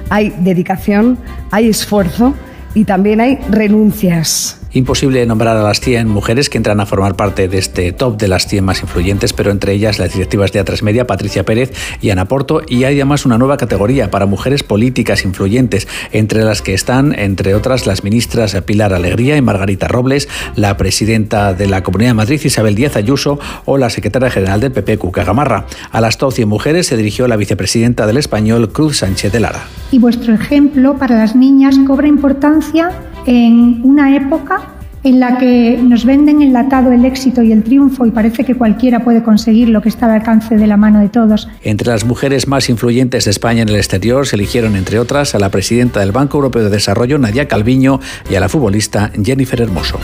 hay 0.10 0.34
dedicación, 0.40 1.18
hay 1.52 1.70
esfuerzo 1.70 2.34
y 2.74 2.86
también 2.86 3.22
hay 3.22 3.40
renuncias. 3.50 4.65
Imposible 4.76 5.26
nombrar 5.26 5.56
a 5.56 5.64
las 5.64 5.80
100 5.80 6.10
mujeres 6.10 6.50
que 6.50 6.58
entran 6.58 6.82
a 6.82 6.86
formar 6.86 7.16
parte 7.16 7.48
de 7.48 7.58
este 7.58 7.94
top 7.94 8.18
de 8.18 8.28
las 8.28 8.46
100 8.46 8.62
más 8.62 8.82
influyentes, 8.82 9.32
pero 9.32 9.50
entre 9.50 9.72
ellas 9.72 10.00
las 10.00 10.12
directivas 10.12 10.52
de 10.52 10.66
A3 10.66 10.82
Media, 10.82 11.08
Patricia 11.08 11.46
Pérez 11.46 11.72
y 12.02 12.10
Ana 12.10 12.26
Porto, 12.26 12.62
y 12.68 12.84
hay 12.84 12.96
además 12.96 13.26
una 13.26 13.38
nueva 13.38 13.56
categoría 13.56 14.12
para 14.12 14.26
mujeres 14.26 14.64
políticas 14.64 15.24
influyentes, 15.24 15.88
entre 16.12 16.44
las 16.44 16.62
que 16.62 16.74
están, 16.74 17.18
entre 17.18 17.56
otras, 17.56 17.88
las 17.88 18.04
ministras 18.04 18.54
Pilar 18.66 18.94
Alegría 18.94 19.38
y 19.38 19.42
Margarita 19.42 19.88
Robles, 19.88 20.28
la 20.58 20.76
presidenta 20.76 21.54
de 21.54 21.68
la 21.68 21.82
Comunidad 21.82 22.10
de 22.10 22.16
Madrid, 22.16 22.42
Isabel 22.44 22.76
Díaz 22.76 22.98
Ayuso, 22.98 23.40
o 23.64 23.78
la 23.78 23.90
secretaria 23.90 24.30
general 24.30 24.60
del 24.60 24.74
PP, 24.74 24.98
Cuca 24.98 25.24
Gamarra. 25.24 25.68
A 25.90 26.02
las 26.02 26.18
top 26.18 26.34
100 26.34 26.50
mujeres 26.50 26.88
se 26.88 26.98
dirigió 26.98 27.30
la 27.30 27.38
vicepresidenta 27.38 28.06
del 28.06 28.18
Español, 28.18 28.74
Cruz 28.74 28.98
Sánchez 28.98 29.32
de 29.32 29.40
Lara. 29.40 29.64
Y 29.92 30.00
vuestro 30.00 30.34
ejemplo 30.34 30.98
para 30.98 31.16
las 31.16 31.34
niñas 31.34 31.78
cobra 31.88 32.08
importancia 32.10 32.92
en 33.26 33.82
una 33.84 34.16
época 34.16 34.76
en 35.06 35.20
la 35.20 35.38
que 35.38 35.80
nos 35.82 36.04
venden 36.04 36.42
enlatado 36.42 36.92
el 36.92 37.06
éxito 37.06 37.44
y 37.44 37.52
el 37.52 37.64
triunfo 37.64 38.08
y 38.08 38.12
parece 38.12 38.44
que 38.44 38.56
cualquiera 38.56 39.04
puede 39.04 39.22
conseguir 39.22 39.70
lo 39.70 39.82
que 39.82 39.90
está 39.90 40.08
al 40.08 40.14
alcance 40.14 40.58
de 40.58 40.66
la 40.66 40.78
mano 40.78 41.00
de 41.00 41.10
todos. 41.10 41.48
Entre 41.62 41.88
las 41.88 42.06
mujeres 42.06 42.48
más 42.48 42.70
influyentes 42.70 43.26
de 43.26 43.32
España 43.32 43.62
en 43.62 43.70
el 43.70 43.76
exterior 43.76 44.26
se 44.26 44.36
eligieron, 44.36 44.76
entre 44.76 44.98
otras, 44.98 45.36
a 45.36 45.40
la 45.40 45.50
presidenta 45.50 46.00
del 46.00 46.12
Banco 46.12 46.38
Europeo 46.38 46.64
de 46.64 46.72
Desarrollo, 46.72 47.20
Nadia 47.20 47.48
Calviño, 47.48 48.00
y 48.30 48.36
a 48.36 48.40
la 48.40 48.50
futbolista 48.50 49.12
Jennifer 49.24 49.62
Hermoso. 49.62 50.00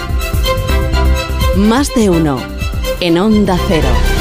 Más 1.57 1.89
de 1.95 2.09
uno 2.11 2.37
en 2.99 3.17
Onda 3.17 3.57
Cero. 3.67 4.20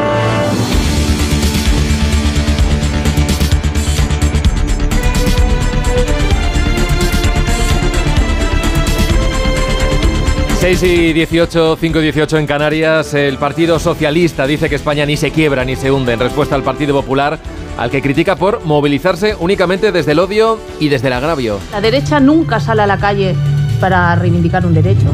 6 10.77 10.83
y 10.83 11.11
18, 11.11 11.77
5 11.81 11.99
y 11.99 12.01
18 12.01 12.37
en 12.37 12.47
Canarias. 12.47 13.13
El 13.13 13.37
Partido 13.37 13.77
Socialista 13.77 14.47
dice 14.47 14.69
que 14.69 14.75
España 14.75 15.05
ni 15.05 15.17
se 15.17 15.31
quiebra 15.31 15.65
ni 15.65 15.75
se 15.75 15.91
hunde 15.91 16.13
en 16.13 16.19
respuesta 16.21 16.55
al 16.55 16.63
Partido 16.63 16.93
Popular, 16.93 17.37
al 17.77 17.91
que 17.91 18.01
critica 18.01 18.37
por 18.37 18.63
movilizarse 18.63 19.35
únicamente 19.37 19.91
desde 19.91 20.13
el 20.13 20.19
odio 20.19 20.59
y 20.79 20.87
desde 20.87 21.07
el 21.07 21.13
agravio. 21.13 21.59
La 21.73 21.81
derecha 21.81 22.21
nunca 22.21 22.61
sale 22.61 22.83
a 22.83 22.87
la 22.87 22.97
calle 22.97 23.35
para 23.81 24.15
reivindicar 24.15 24.65
un 24.65 24.73
derecho. 24.73 25.07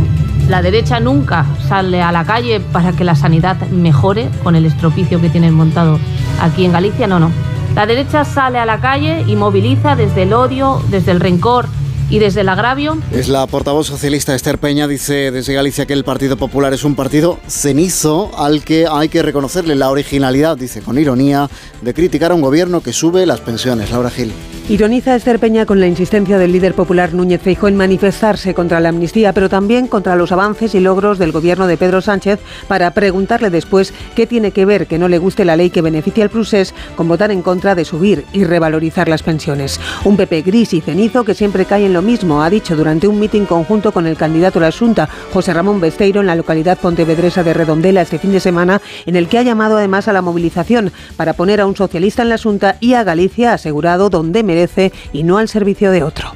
La 0.48 0.62
derecha 0.62 1.00
nunca 1.00 1.48
sale 1.67 2.04
a 2.04 2.12
la 2.12 2.24
calle 2.24 2.60
para 2.60 2.91
que 2.91 3.04
la 3.04 3.15
sanidad 3.15 3.58
mejore 3.72 4.30
con 4.43 4.56
el 4.56 4.63
estropicio 4.63 5.20
que 5.20 5.30
tienen 5.30 5.56
montado 5.56 6.00
aquí 6.39 6.65
en 6.65 6.72
Galicia. 6.72 7.08
No, 7.08 7.20
no. 7.20 7.32
La 7.74 7.88
derecha 7.88 8.26
sale 8.26 8.60
a 8.60 8.65
la 8.67 8.80
calle 8.80 9.24
y 9.26 9.36
moviliza 9.36 9.96
desde 9.96 10.22
el 10.22 10.34
odio, 10.34 10.84
desde 10.91 11.13
el 11.13 11.20
rencor, 11.20 11.65
y 12.10 12.20
desde 12.20 12.41
el 12.41 12.50
agravio. 12.50 12.98
Es 13.12 13.28
la 13.28 13.46
portavoz 13.48 13.88
socialista 13.88 14.34
Esther 14.34 14.58
Peña, 14.58 14.88
dice 14.88 15.32
desde 15.32 15.54
Galicia 15.54 15.86
que 15.86 15.93
el 15.93 16.04
Partido 16.04 16.38
Popular 16.38 16.74
es 16.74 16.84
un 16.84 16.96
partido 16.96 17.39
cenizo 17.48 18.32
al 18.38 18.63
que 18.63 18.88
hay 18.89 19.10
que 19.10 19.22
reconocerle 19.22 19.76
la 19.76 19.89
originalidad, 19.89 20.58
dice 20.58 20.82
con 20.82 20.98
ironía, 20.98 21.50
de 21.82 21.93
criticar 21.93 22.32
a 22.32 22.36
un 22.36 22.41
gobierno 22.41 22.82
que 22.82 22.93
sube 22.93 23.26
las 23.26 23.41
pensiones. 23.41 23.91
Laura 23.91 24.10
Gil. 24.10 24.32
Ironiza 24.70 25.15
Esther 25.15 25.39
Peña 25.39 25.65
con 25.65 25.80
la 25.80 25.88
insistencia 25.88 26.38
del 26.38 26.52
líder 26.52 26.74
popular 26.74 27.13
Núñez 27.13 27.41
Feijóo 27.41 27.70
en 27.70 27.78
manifestarse 27.78 28.54
contra 28.54 28.82
la 28.82 28.89
amnistía, 28.89 29.32
pero 29.32 29.48
también 29.48 29.88
contra 29.88 30.17
los 30.17 30.34
avances 30.34 30.76
y 30.76 30.82
logros 30.82 31.17
del 31.17 31.32
gobierno 31.32 31.67
de 31.67 31.78
Pedro 31.78 32.02
Sánchez 32.02 32.41
para 32.67 32.91
preguntarle 32.91 33.50
después 33.50 33.93
qué 34.13 34.28
tiene 34.28 34.52
que 34.52 34.65
ver 34.65 34.88
que 34.88 35.00
no 35.00 35.08
le 35.08 35.20
guste 35.20 35.46
la 35.46 35.56
ley 35.56 35.70
que 35.70 35.82
beneficia 35.82 36.26
al 36.26 36.30
Prusés 36.30 36.74
con 36.98 37.08
votar 37.08 37.32
en 37.32 37.43
contra 37.43 37.76
de 37.76 37.86
subir 37.86 38.26
y 38.34 38.43
revalorizar 38.43 39.08
las 39.08 39.24
pensiones. 39.24 39.80
Un 40.04 40.17
PP 40.17 40.41
gris 40.41 40.74
y 40.74 40.82
cenizo 40.82 41.24
que 41.24 41.34
siempre 41.34 41.63
cae 41.63 41.86
en 41.86 41.93
lo 41.97 42.03
mismo, 42.03 42.43
ha 42.43 42.49
dicho 42.51 42.75
durante 42.75 43.07
un 43.07 43.19
mitin 43.19 43.47
conjunto 43.47 43.91
con 43.91 44.05
el 44.05 44.17
candidato 44.17 44.60
a 44.60 44.62
la 44.62 44.71
Junta, 44.71 45.10
José 45.33 45.51
Ramón 45.51 45.81
Besteiro, 45.81 46.21
en 46.21 46.27
la 46.27 46.36
localidad 46.36 46.77
pontevedresa 46.77 47.43
de 47.43 47.55
Redondela 47.55 48.03
este 48.03 48.19
fin 48.19 48.31
de 48.31 48.39
semana, 48.39 48.83
en 49.07 49.15
el 49.15 49.27
que 49.27 49.39
ha 49.39 49.41
llamado 49.41 49.77
además 49.77 50.07
a 50.07 50.13
la 50.13 50.21
movilización 50.21 50.91
para 51.15 51.33
poner 51.33 51.60
a 51.60 51.65
un 51.65 51.75
socialista 51.75 52.21
en 52.21 52.29
la 52.29 52.38
Junta 52.38 52.77
y 52.81 52.93
a 52.93 53.03
Galicia 53.03 53.53
asegurado 53.53 54.12
donde 54.12 54.43
merece 54.43 54.93
y 55.12 55.23
no 55.23 55.39
al 55.39 55.47
servicio 55.47 55.89
de 55.89 56.03
otro. 56.03 56.33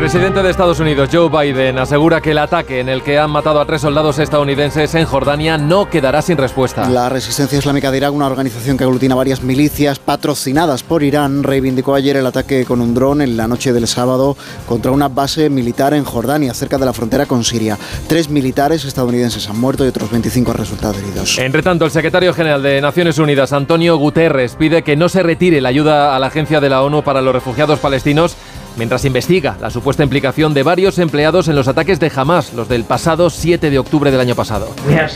Presidente 0.00 0.42
de 0.42 0.48
Estados 0.48 0.80
Unidos, 0.80 1.10
Joe 1.12 1.28
Biden, 1.28 1.78
asegura 1.78 2.22
que 2.22 2.30
el 2.30 2.38
ataque 2.38 2.80
en 2.80 2.88
el 2.88 3.02
que 3.02 3.18
han 3.18 3.30
matado 3.30 3.60
a 3.60 3.66
tres 3.66 3.82
soldados 3.82 4.18
estadounidenses 4.18 4.94
en 4.94 5.04
Jordania 5.04 5.58
no 5.58 5.90
quedará 5.90 6.22
sin 6.22 6.38
respuesta. 6.38 6.88
La 6.88 7.10
Resistencia 7.10 7.58
Islámica 7.58 7.90
de 7.90 7.98
Irak, 7.98 8.14
una 8.14 8.26
organización 8.26 8.78
que 8.78 8.84
aglutina 8.84 9.14
varias 9.14 9.42
milicias 9.42 9.98
patrocinadas 9.98 10.82
por 10.82 11.02
Irán, 11.02 11.42
reivindicó 11.42 11.94
ayer 11.94 12.16
el 12.16 12.24
ataque 12.24 12.64
con 12.64 12.80
un 12.80 12.94
dron 12.94 13.20
en 13.20 13.36
la 13.36 13.46
noche 13.46 13.74
del 13.74 13.86
sábado 13.86 14.38
contra 14.66 14.90
una 14.90 15.10
base 15.10 15.50
militar 15.50 15.92
en 15.92 16.04
Jordania, 16.04 16.54
cerca 16.54 16.78
de 16.78 16.86
la 16.86 16.94
frontera 16.94 17.26
con 17.26 17.44
Siria. 17.44 17.76
Tres 18.08 18.30
militares 18.30 18.86
estadounidenses 18.86 19.50
han 19.50 19.60
muerto 19.60 19.84
y 19.84 19.88
otros 19.88 20.10
25 20.10 20.50
han 20.50 20.56
resultado 20.56 20.94
heridos. 20.94 21.36
Entre 21.36 21.62
tanto, 21.62 21.84
el 21.84 21.90
secretario 21.90 22.32
general 22.32 22.62
de 22.62 22.80
Naciones 22.80 23.18
Unidas, 23.18 23.52
Antonio 23.52 23.98
Guterres, 23.98 24.54
pide 24.54 24.82
que 24.82 24.96
no 24.96 25.10
se 25.10 25.22
retire 25.22 25.60
la 25.60 25.68
ayuda 25.68 26.16
a 26.16 26.18
la 26.18 26.28
Agencia 26.28 26.58
de 26.58 26.70
la 26.70 26.80
ONU 26.80 27.02
para 27.02 27.20
los 27.20 27.34
Refugiados 27.34 27.80
Palestinos 27.80 28.34
mientras 28.76 29.04
investiga 29.04 29.56
la 29.60 29.70
supuesta 29.70 30.02
implicación 30.02 30.54
de 30.54 30.62
varios 30.62 30.98
empleados 30.98 31.48
en 31.48 31.56
los 31.56 31.68
ataques 31.68 32.00
de 32.00 32.10
Hamas, 32.14 32.52
los 32.54 32.68
del 32.68 32.84
pasado 32.84 33.30
7 33.30 33.70
de 33.70 33.78
octubre 33.78 34.10
del 34.10 34.20
año 34.20 34.34
pasado. 34.34 34.68
We 34.86 34.94
have 34.94 35.10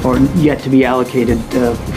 outlying 0.00 0.04
or 0.04 0.18
yet 0.42 0.62
to 0.62 0.70
be 0.70 0.84
allocated 0.84 1.38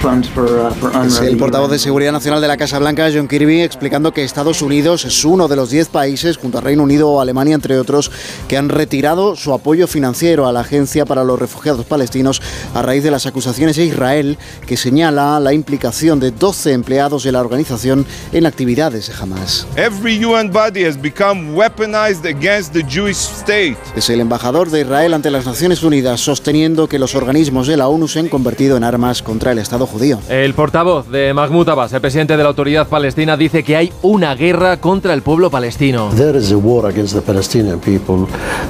funds 0.02 0.28
for, 0.30 0.48
for 0.76 0.92
Es 1.06 1.20
el 1.20 1.38
portavoz 1.38 1.72
de 1.72 1.80
Seguridad 1.80 2.12
Nacional 2.12 2.42
de 2.42 2.48
la 2.48 2.58
Casa 2.58 2.80
Blanca, 2.80 3.10
John 3.14 3.28
Kirby, 3.28 3.62
explicando 3.62 4.12
que 4.14 4.24
Estados 4.24 4.62
Unidos 4.62 5.06
es 5.06 5.24
uno 5.26 5.48
de 5.48 5.56
los 5.56 5.70
10 5.70 5.90
países, 5.90 6.38
junto 6.38 6.58
a 6.58 6.62
Reino 6.62 6.84
Unido 6.84 7.10
o 7.10 7.22
Alemania, 7.22 7.56
entre 7.56 7.78
otros, 7.78 8.12
que 8.48 8.58
han 8.58 8.70
retirado 8.70 9.36
su 9.36 9.54
apoyo 9.54 9.88
financiero 9.88 10.48
a 10.48 10.52
la 10.52 10.62
Agencia 10.62 11.06
para 11.06 11.24
los 11.24 11.40
Refugiados 11.40 11.86
Palestinos 11.86 12.42
a 12.74 12.82
raíz 12.82 13.04
de 13.04 13.12
las 13.12 13.26
acusaciones 13.26 13.76
de 13.76 13.86
Israel, 13.86 14.38
que 14.66 14.78
señala 14.78 15.40
la 15.40 15.54
implicación 15.54 16.20
de 16.20 16.32
12 16.32 16.74
empleados 16.74 17.24
de 17.24 17.32
la 17.32 17.42
organización 17.42 18.06
en 18.32 18.46
actividades 18.46 19.08
de 19.08 19.14
Hamas. 19.14 19.68
Every 19.76 20.24
UN 20.24 20.52
body 20.52 20.86
has 20.86 21.00
become 21.00 21.56
weaponized 21.56 22.26
against 22.26 22.74
the 22.74 22.84
Jewish 22.84 23.18
state. 23.18 23.78
Es 23.96 24.10
el 24.10 24.20
embajador 24.20 24.70
de 24.70 24.82
Israel 24.82 25.14
ante 25.14 25.32
las 25.32 25.46
Naciones 25.46 25.84
Unidas, 25.84 26.22
sosteniendo 26.22 26.88
que 26.88 27.00
los 27.00 27.16
organismos 27.16 27.68
de 27.68 27.78
la 27.78 27.88
ONU 27.94 28.08
se 28.08 28.20
han 28.20 28.30
convertido 28.30 28.78
en 28.78 28.84
armas 28.84 29.22
contra 29.22 29.52
el 29.52 29.60
Estado 29.60 29.86
judío. 29.86 30.20
El 30.30 30.54
portavoz 30.54 31.10
de 31.10 31.34
Mahmoud 31.34 31.70
Abbas, 31.70 31.94
el 31.94 32.02
presidente 32.02 32.36
de 32.36 32.44
la 32.44 32.50
autoridad 32.50 32.88
palestina, 32.88 33.38
dice 33.38 33.64
que 33.64 33.76
hay 33.76 33.94
una 34.02 34.36
guerra 34.36 34.78
contra 34.78 35.14
el 35.14 35.22
pueblo 35.22 35.50
palestino. 35.50 36.10
There 36.16 36.38
is 36.38 36.52
a 36.52 36.58
war 36.58 36.86
against 36.86 37.16
the 37.16 37.22
Palestinian 37.22 37.80
people. 37.80 38.26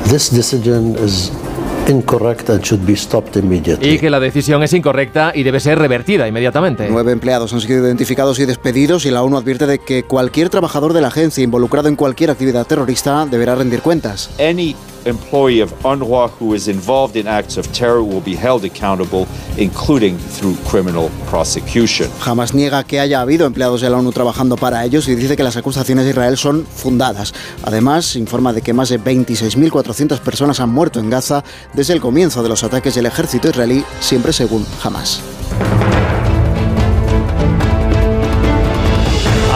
This 0.09 0.33
decision 0.33 0.95
is 1.03 1.31
incorrect 1.87 2.49
and 2.49 2.61
should 2.61 2.85
be 2.85 2.95
stopped 2.95 3.35
immediately. 3.37 3.89
Y 3.89 3.99
que 3.99 4.09
la 4.09 4.19
decisión 4.19 4.63
es 4.63 4.73
incorrecta 4.73 5.31
y 5.33 5.43
debe 5.43 5.59
ser 5.59 5.79
revertida 5.79 6.27
inmediatamente. 6.27 6.87
Nueve 6.89 7.11
empleados 7.11 7.53
han 7.53 7.61
sido 7.61 7.85
identificados 7.85 8.39
y 8.39 8.45
despedidos 8.45 9.05
y 9.05 9.11
la 9.11 9.23
ONU 9.23 9.37
advierte 9.37 9.65
de 9.65 9.79
que 9.79 10.03
cualquier 10.03 10.49
trabajador 10.49 10.93
de 10.93 11.01
la 11.01 11.07
agencia 11.07 11.43
involucrado 11.43 11.87
en 11.87 11.95
cualquier 11.95 12.31
actividad 12.31 12.65
terrorista 12.67 13.25
deberá 13.25 13.55
rendir 13.55 13.81
cuentas. 13.81 14.29
Any 14.39 14.75
employee 15.05 15.61
of 15.61 15.73
UNRWA 15.83 16.29
who 16.39 16.53
is 16.55 16.67
involved 16.67 17.15
in 17.15 17.27
acts 17.27 17.57
of 17.57 17.67
terror 17.71 18.01
will 18.01 18.21
be 18.21 18.35
held 18.35 18.63
accountable, 18.65 19.27
including 19.57 20.17
through 20.17 20.55
criminal 20.69 21.09
prosecution. 21.29 22.09
Jamás 22.19 22.53
niega 22.53 22.83
que 22.83 22.99
haya 22.99 23.21
habido 23.21 23.45
empleados 23.45 23.81
de 23.81 23.89
la 23.89 23.97
ONU 23.97 24.11
trabajando 24.11 24.55
para 24.57 24.83
ellos 24.85 25.07
y 25.07 25.15
dice 25.15 25.35
que 25.35 25.43
las 25.43 25.57
acusaciones 25.57 26.05
de 26.05 26.11
Israel 26.11 26.37
son 26.37 26.65
fundadas. 26.65 27.33
Además, 27.63 28.15
informa 28.15 28.53
de 28.53 28.61
que 28.61 28.73
más 28.73 28.89
de 28.89 28.99
26.400 28.99 30.19
personas 30.19 30.59
han 30.59 30.69
muerto 30.69 30.99
en 30.99 31.09
Gaza 31.09 31.43
desde 31.73 31.93
el 31.93 32.01
comienzo 32.01 32.43
de 32.43 32.49
los 32.49 32.63
ataques 32.63 32.95
del 32.95 33.05
ejército 33.05 33.49
israelí, 33.49 33.83
siempre 33.99 34.33
según 34.33 34.65
Hamas. 34.83 35.21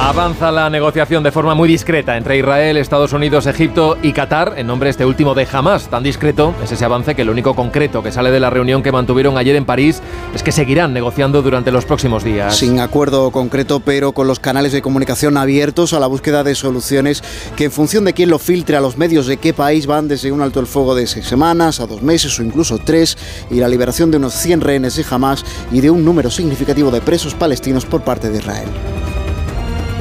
Avanza 0.08 0.54
la 0.54 0.70
negociación 0.70 1.22
de 1.22 1.34
forma 1.34 1.54
muy 1.54 1.68
discreta 1.68 2.16
entre 2.16 2.38
Israel, 2.38 2.78
Estados 2.78 3.12
Unidos, 3.12 3.46
Egipto 3.46 3.98
y 4.02 4.14
Qatar, 4.14 4.54
en 4.56 4.66
nombre 4.66 4.90
este 4.90 5.06
último 5.06 5.36
de 5.36 5.46
Hamas. 5.52 5.90
Tan 5.90 6.02
discreto 6.02 6.56
es 6.64 6.72
ese 6.72 6.86
avance 6.86 7.14
que 7.14 7.26
lo 7.26 7.34
único 7.34 7.56
concreto 7.56 8.02
que 8.02 8.14
sale 8.14 8.32
de 8.32 8.40
la 8.40 8.50
reunión 8.50 8.82
que 8.82 8.94
mantuvieron 8.94 9.38
ayer 9.38 9.58
en 9.58 9.66
París 9.66 10.02
es 10.34 10.44
que 10.44 10.54
seguirán 10.54 10.94
negociando 10.94 11.42
durante 11.42 11.74
los 11.74 11.84
próximos 11.84 12.24
días. 12.24 12.56
Sin 12.56 12.80
acuerdo 12.80 13.32
concreto, 13.32 13.82
pero 13.82 14.14
con 14.14 14.28
los 14.28 14.40
canales 14.40 14.72
de 14.72 14.82
comunicación 14.82 15.36
abiertos 15.36 15.92
a 15.92 16.00
la 16.00 16.08
búsqueda 16.08 16.46
de 16.46 16.56
soluciones 16.56 17.22
que 17.58 17.66
en 17.66 17.72
función 17.74 18.06
de 18.06 18.14
quién 18.14 18.30
lo 18.30 18.40
filtre 18.40 18.78
a 18.78 18.82
los 18.82 18.96
medios 18.96 19.28
de 19.28 19.36
qué 19.36 19.52
país 19.52 19.88
van 19.88 20.08
desde 20.08 20.32
un 20.32 20.42
alto 20.42 20.62
el 20.62 20.68
fuego 20.68 20.96
de 20.96 21.06
seis 21.06 21.26
semanas 21.26 21.82
a 21.82 21.86
dos 21.86 22.02
meses 22.02 22.40
o 22.40 22.44
incluso 22.44 22.78
tres 22.78 23.18
y 23.52 23.56
la 23.56 23.68
liberación 23.68 24.10
de 24.10 24.16
unos 24.16 24.36
100 24.36 24.62
rehenes 24.62 24.96
de 24.96 25.06
Hamas 25.12 25.44
y 25.70 25.82
de 25.82 25.92
un 25.92 26.06
número 26.06 26.32
significativo 26.32 26.92
de 26.92 27.02
presos 27.02 27.34
palestinos 27.34 27.86
por 27.86 28.04
parte 28.04 28.30
de 28.30 28.38
Israel. 28.38 28.70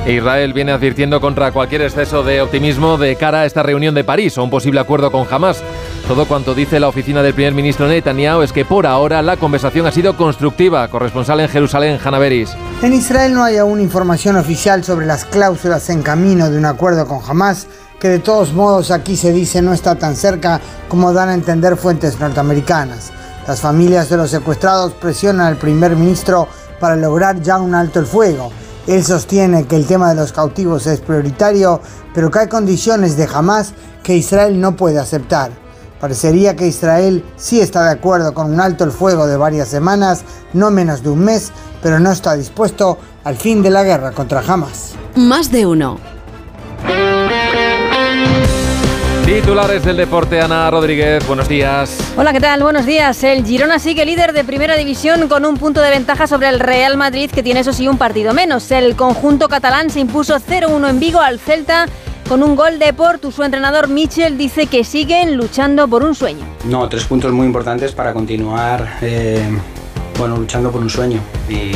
Israel 0.06 0.52
viene 0.52 0.70
advirtiendo 0.70 1.20
contra 1.20 1.50
cualquier 1.50 1.82
exceso 1.82 2.22
de 2.22 2.40
optimismo 2.40 2.96
de 2.96 3.16
cara 3.16 3.40
a 3.40 3.44
esta 3.44 3.64
reunión 3.64 3.92
de 3.92 4.04
París 4.04 4.38
o 4.38 4.44
un 4.44 4.50
posible 4.50 4.78
acuerdo 4.78 5.10
con 5.10 5.26
Hamas. 5.28 5.64
Todo 6.06 6.26
cuanto 6.26 6.54
dice 6.54 6.78
la 6.78 6.86
oficina 6.86 7.24
del 7.24 7.34
primer 7.34 7.54
ministro 7.54 7.88
Netanyahu 7.88 8.42
es 8.42 8.52
que 8.52 8.64
por 8.64 8.86
ahora 8.86 9.20
la 9.20 9.36
conversación 9.36 9.84
ha 9.84 9.90
sido 9.90 10.16
constructiva. 10.16 10.86
Corresponsal 10.86 11.40
en 11.40 11.48
Jerusalén, 11.48 11.98
Hanna 12.02 12.20
Beris. 12.20 12.56
En 12.82 12.92
Israel 12.92 13.34
no 13.34 13.42
hay 13.42 13.56
aún 13.56 13.80
información 13.80 14.36
oficial 14.36 14.84
sobre 14.84 15.06
las 15.06 15.24
cláusulas 15.24 15.90
en 15.90 16.02
camino 16.02 16.50
de 16.50 16.58
un 16.58 16.66
acuerdo 16.66 17.08
con 17.08 17.18
Hamas, 17.28 17.66
que 17.98 18.08
de 18.08 18.20
todos 18.20 18.52
modos 18.52 18.92
aquí 18.92 19.16
se 19.16 19.32
dice 19.32 19.60
no 19.60 19.72
está 19.72 19.96
tan 19.96 20.14
cerca 20.14 20.60
como 20.88 21.12
dan 21.12 21.30
a 21.30 21.34
entender 21.34 21.76
fuentes 21.76 22.20
norteamericanas. 22.20 23.10
Las 23.48 23.60
familias 23.60 24.08
de 24.08 24.18
los 24.18 24.30
secuestrados 24.30 24.92
presionan 24.92 25.46
al 25.46 25.56
primer 25.56 25.96
ministro 25.96 26.46
para 26.78 26.94
lograr 26.94 27.42
ya 27.42 27.58
un 27.58 27.74
alto 27.74 27.98
el 27.98 28.06
fuego. 28.06 28.52
Él 28.86 29.04
sostiene 29.04 29.66
que 29.66 29.76
el 29.76 29.86
tema 29.86 30.10
de 30.10 30.14
los 30.14 30.32
cautivos 30.32 30.86
es 30.86 31.00
prioritario, 31.00 31.80
pero 32.14 32.30
que 32.30 32.40
hay 32.40 32.48
condiciones 32.48 33.16
de 33.16 33.28
Hamas 33.32 33.72
que 34.02 34.16
Israel 34.16 34.60
no 34.60 34.76
puede 34.76 35.00
aceptar. 35.00 35.50
Parecería 36.00 36.54
que 36.54 36.68
Israel 36.68 37.24
sí 37.36 37.60
está 37.60 37.84
de 37.84 37.90
acuerdo 37.90 38.32
con 38.32 38.52
un 38.52 38.60
alto 38.60 38.84
el 38.84 38.92
fuego 38.92 39.26
de 39.26 39.36
varias 39.36 39.68
semanas, 39.68 40.22
no 40.52 40.70
menos 40.70 41.02
de 41.02 41.10
un 41.10 41.20
mes, 41.20 41.50
pero 41.82 41.98
no 41.98 42.12
está 42.12 42.34
dispuesto 42.34 42.98
al 43.24 43.36
fin 43.36 43.62
de 43.62 43.70
la 43.70 43.82
guerra 43.82 44.12
contra 44.12 44.40
Hamas. 44.40 44.92
Más 45.16 45.50
de 45.50 45.66
uno. 45.66 45.98
Titulares 49.26 49.82
del 49.82 49.96
deporte, 49.96 50.40
Ana 50.40 50.70
Rodríguez, 50.70 51.26
buenos 51.26 51.48
días. 51.48 51.98
Hola, 52.16 52.32
¿qué 52.32 52.38
tal? 52.38 52.62
Buenos 52.62 52.86
días. 52.86 53.24
El 53.24 53.44
Girona 53.44 53.80
sigue 53.80 54.06
líder 54.06 54.32
de 54.32 54.44
primera 54.44 54.76
división 54.76 55.26
con 55.26 55.44
un 55.44 55.56
punto 55.56 55.80
de 55.80 55.90
ventaja 55.90 56.28
sobre 56.28 56.48
el 56.48 56.60
Real 56.60 56.96
Madrid, 56.96 57.28
que 57.28 57.42
tiene 57.42 57.58
eso 57.58 57.72
sí 57.72 57.88
un 57.88 57.98
partido 57.98 58.32
menos. 58.34 58.70
El 58.70 58.94
conjunto 58.94 59.48
catalán 59.48 59.90
se 59.90 59.98
impuso 59.98 60.36
0-1 60.38 60.88
en 60.88 61.00
Vigo 61.00 61.18
al 61.18 61.40
Celta 61.40 61.86
con 62.28 62.44
un 62.44 62.54
gol 62.54 62.78
de 62.78 62.92
Portu. 62.92 63.32
Su 63.32 63.42
entrenador 63.42 63.88
Michel 63.88 64.38
dice 64.38 64.68
que 64.68 64.84
siguen 64.84 65.36
luchando 65.36 65.88
por 65.88 66.04
un 66.04 66.14
sueño. 66.14 66.44
No, 66.66 66.88
tres 66.88 67.02
puntos 67.02 67.32
muy 67.32 67.46
importantes 67.46 67.90
para 67.90 68.12
continuar 68.12 68.98
eh, 69.02 69.42
bueno, 70.18 70.36
luchando 70.36 70.70
por 70.70 70.80
un 70.80 70.88
sueño. 70.88 71.18
Y, 71.48 71.72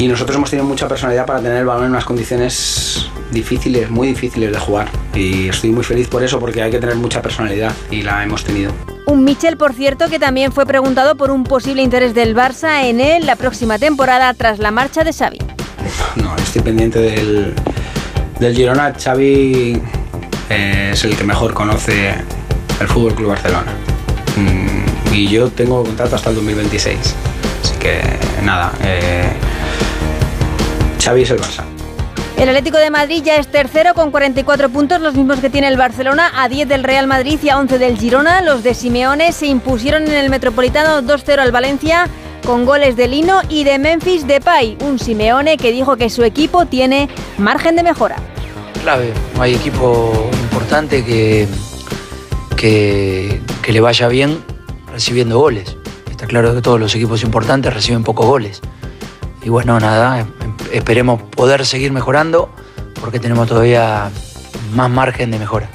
y 0.00 0.06
nosotros 0.06 0.36
hemos 0.36 0.50
tenido 0.50 0.68
mucha 0.68 0.86
personalidad 0.86 1.26
para 1.26 1.40
tener 1.40 1.58
el 1.58 1.66
balón 1.66 1.86
en 1.86 1.90
unas 1.90 2.04
condiciones 2.04 3.10
difíciles, 3.34 3.90
muy 3.90 4.08
difíciles 4.08 4.52
de 4.52 4.58
jugar. 4.58 4.88
Y 5.14 5.48
estoy 5.48 5.70
muy 5.70 5.84
feliz 5.84 6.08
por 6.08 6.22
eso, 6.22 6.40
porque 6.40 6.62
hay 6.62 6.70
que 6.70 6.78
tener 6.78 6.96
mucha 6.96 7.20
personalidad 7.20 7.72
y 7.90 8.02
la 8.02 8.22
hemos 8.22 8.44
tenido. 8.44 8.72
Un 9.06 9.24
Michel, 9.24 9.58
por 9.58 9.74
cierto, 9.74 10.08
que 10.08 10.18
también 10.18 10.52
fue 10.52 10.64
preguntado 10.64 11.16
por 11.16 11.30
un 11.30 11.44
posible 11.44 11.82
interés 11.82 12.14
del 12.14 12.34
Barça 12.34 12.84
en 12.84 13.00
él 13.00 13.26
la 13.26 13.36
próxima 13.36 13.78
temporada 13.78 14.32
tras 14.32 14.58
la 14.58 14.70
marcha 14.70 15.04
de 15.04 15.12
Xavi. 15.12 15.38
No, 16.16 16.34
estoy 16.36 16.62
pendiente 16.62 16.98
del, 17.00 17.52
del 18.40 18.54
Girona. 18.54 18.94
Xavi 18.94 19.80
eh, 20.48 20.90
es 20.92 21.04
el 21.04 21.16
que 21.16 21.24
mejor 21.24 21.52
conoce 21.52 22.14
el 22.80 22.88
Fútbol 22.88 23.14
Club 23.14 23.28
Barcelona. 23.28 23.72
Mm, 24.36 25.14
y 25.14 25.28
yo 25.28 25.48
tengo 25.50 25.84
contrato 25.84 26.16
hasta 26.16 26.30
el 26.30 26.36
2026. 26.36 26.98
Así 27.62 27.76
que 27.78 28.00
nada, 28.42 28.72
eh, 28.82 29.32
Xavi 31.02 31.22
es 31.22 31.30
el 31.30 31.38
Barça. 31.38 31.73
El 32.36 32.48
Atlético 32.48 32.78
de 32.78 32.90
Madrid 32.90 33.22
ya 33.24 33.36
es 33.36 33.46
tercero 33.46 33.94
con 33.94 34.10
44 34.10 34.68
puntos, 34.68 35.00
los 35.00 35.14
mismos 35.14 35.38
que 35.38 35.50
tiene 35.50 35.68
el 35.68 35.76
Barcelona, 35.76 36.32
a 36.36 36.48
10 36.48 36.68
del 36.68 36.82
Real 36.82 37.06
Madrid 37.06 37.38
y 37.42 37.48
a 37.48 37.58
11 37.58 37.78
del 37.78 37.96
Girona. 37.96 38.42
Los 38.42 38.64
de 38.64 38.74
Simeone 38.74 39.32
se 39.32 39.46
impusieron 39.46 40.02
en 40.02 40.14
el 40.14 40.30
Metropolitano 40.30 41.00
2-0 41.00 41.38
al 41.38 41.52
Valencia 41.52 42.08
con 42.44 42.64
goles 42.66 42.96
de 42.96 43.08
Lino 43.08 43.40
y 43.48 43.64
de 43.64 43.78
Memphis 43.78 44.26
Depay, 44.26 44.76
un 44.80 44.98
Simeone 44.98 45.56
que 45.56 45.70
dijo 45.72 45.96
que 45.96 46.10
su 46.10 46.24
equipo 46.24 46.66
tiene 46.66 47.08
margen 47.38 47.76
de 47.76 47.84
mejora. 47.84 48.16
Clave, 48.82 49.14
hay 49.38 49.54
equipo 49.54 50.28
importante 50.42 51.04
que, 51.04 51.46
que, 52.56 53.40
que 53.62 53.72
le 53.72 53.80
vaya 53.80 54.08
bien 54.08 54.42
recibiendo 54.92 55.38
goles. 55.38 55.76
Está 56.10 56.26
claro 56.26 56.54
que 56.54 56.60
todos 56.60 56.78
los 56.80 56.94
equipos 56.94 57.22
importantes 57.22 57.72
reciben 57.72 58.02
pocos 58.02 58.26
goles. 58.26 58.60
Y 59.42 59.48
bueno, 59.48 59.78
nada, 59.78 60.26
esperemos 60.72 61.22
poder 61.22 61.64
seguir 61.66 61.92
mejorando 61.92 62.48
porque 63.00 63.20
tenemos 63.20 63.48
todavía 63.48 64.10
más 64.74 64.90
margen 64.90 65.30
de 65.30 65.38
mejora. 65.38 65.68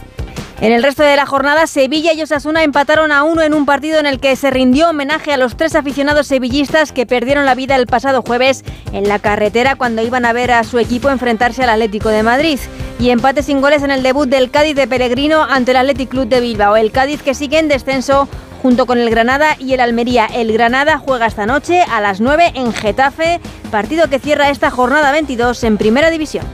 En 0.62 0.73
el 0.73 0.84
resto 0.84 1.04
de 1.04 1.15
la 1.15 1.25
jornada, 1.25 1.67
Sevilla 1.67 2.12
y 2.12 2.21
Osasuna 2.21 2.63
empataron 2.63 3.13
a 3.13 3.23
uno 3.23 3.43
en 3.43 3.54
un 3.54 3.65
partido 3.65 3.97
en 3.97 4.06
el 4.06 4.19
que 4.19 4.36
se 4.36 4.49
rindió 4.49 4.89
homenaje 4.89 5.32
a 5.32 5.38
los 5.38 5.56
tres 5.56 5.73
aficionados 5.73 6.28
sevillistas 6.28 6.91
que 6.91 7.06
perdieron 7.06 7.45
la 7.45 7.56
vida 7.56 7.78
el 7.78 7.88
pasado 7.88 8.21
jueves 8.21 8.65
en 8.91 9.08
la 9.08 9.19
carretera 9.19 9.78
cuando 9.78 10.02
iban 10.02 10.25
a 10.25 10.34
ver 10.34 10.52
a 10.52 10.65
su 10.65 10.78
equipo 10.78 11.10
enfrentarse 11.10 11.63
al 11.63 11.69
Atlético 11.69 12.10
de 12.10 12.23
Madrid. 12.23 12.60
Y 12.99 13.12
empate 13.12 13.41
sin 13.41 13.62
goles 13.62 13.84
en 13.84 13.91
el 13.91 14.04
debut 14.04 14.28
del 14.28 14.52
Cádiz 14.52 14.75
de 14.75 14.86
Pellegrino 14.86 15.43
ante 15.43 15.71
el 15.71 15.78
Athletic 15.78 16.10
Club 16.10 16.28
de 16.28 16.41
Bilbao. 16.41 16.75
El 16.75 16.91
Cádiz 16.91 17.23
que 17.23 17.34
sigue 17.34 17.58
en 17.58 17.69
descenso 17.69 18.28
junto 18.62 18.86
con 18.86 19.00
el 19.00 19.10
Granada 19.10 19.56
y 19.58 19.74
el 19.74 19.80
Almería. 19.80 20.26
El 20.26 20.54
Granada 20.54 20.98
juega 20.98 21.26
esta 21.26 21.45
noche 21.45 21.82
a 21.82 22.02
las 22.02 22.22
9 22.22 22.52
en 22.56 22.74
Getafe, 22.74 23.39
partido 23.72 24.10
que 24.10 24.19
cierra 24.19 24.50
esta 24.50 24.69
jornada 24.69 25.12
22 25.12 25.63
en 25.63 25.78
Primera 25.78 26.10
División. 26.10 26.45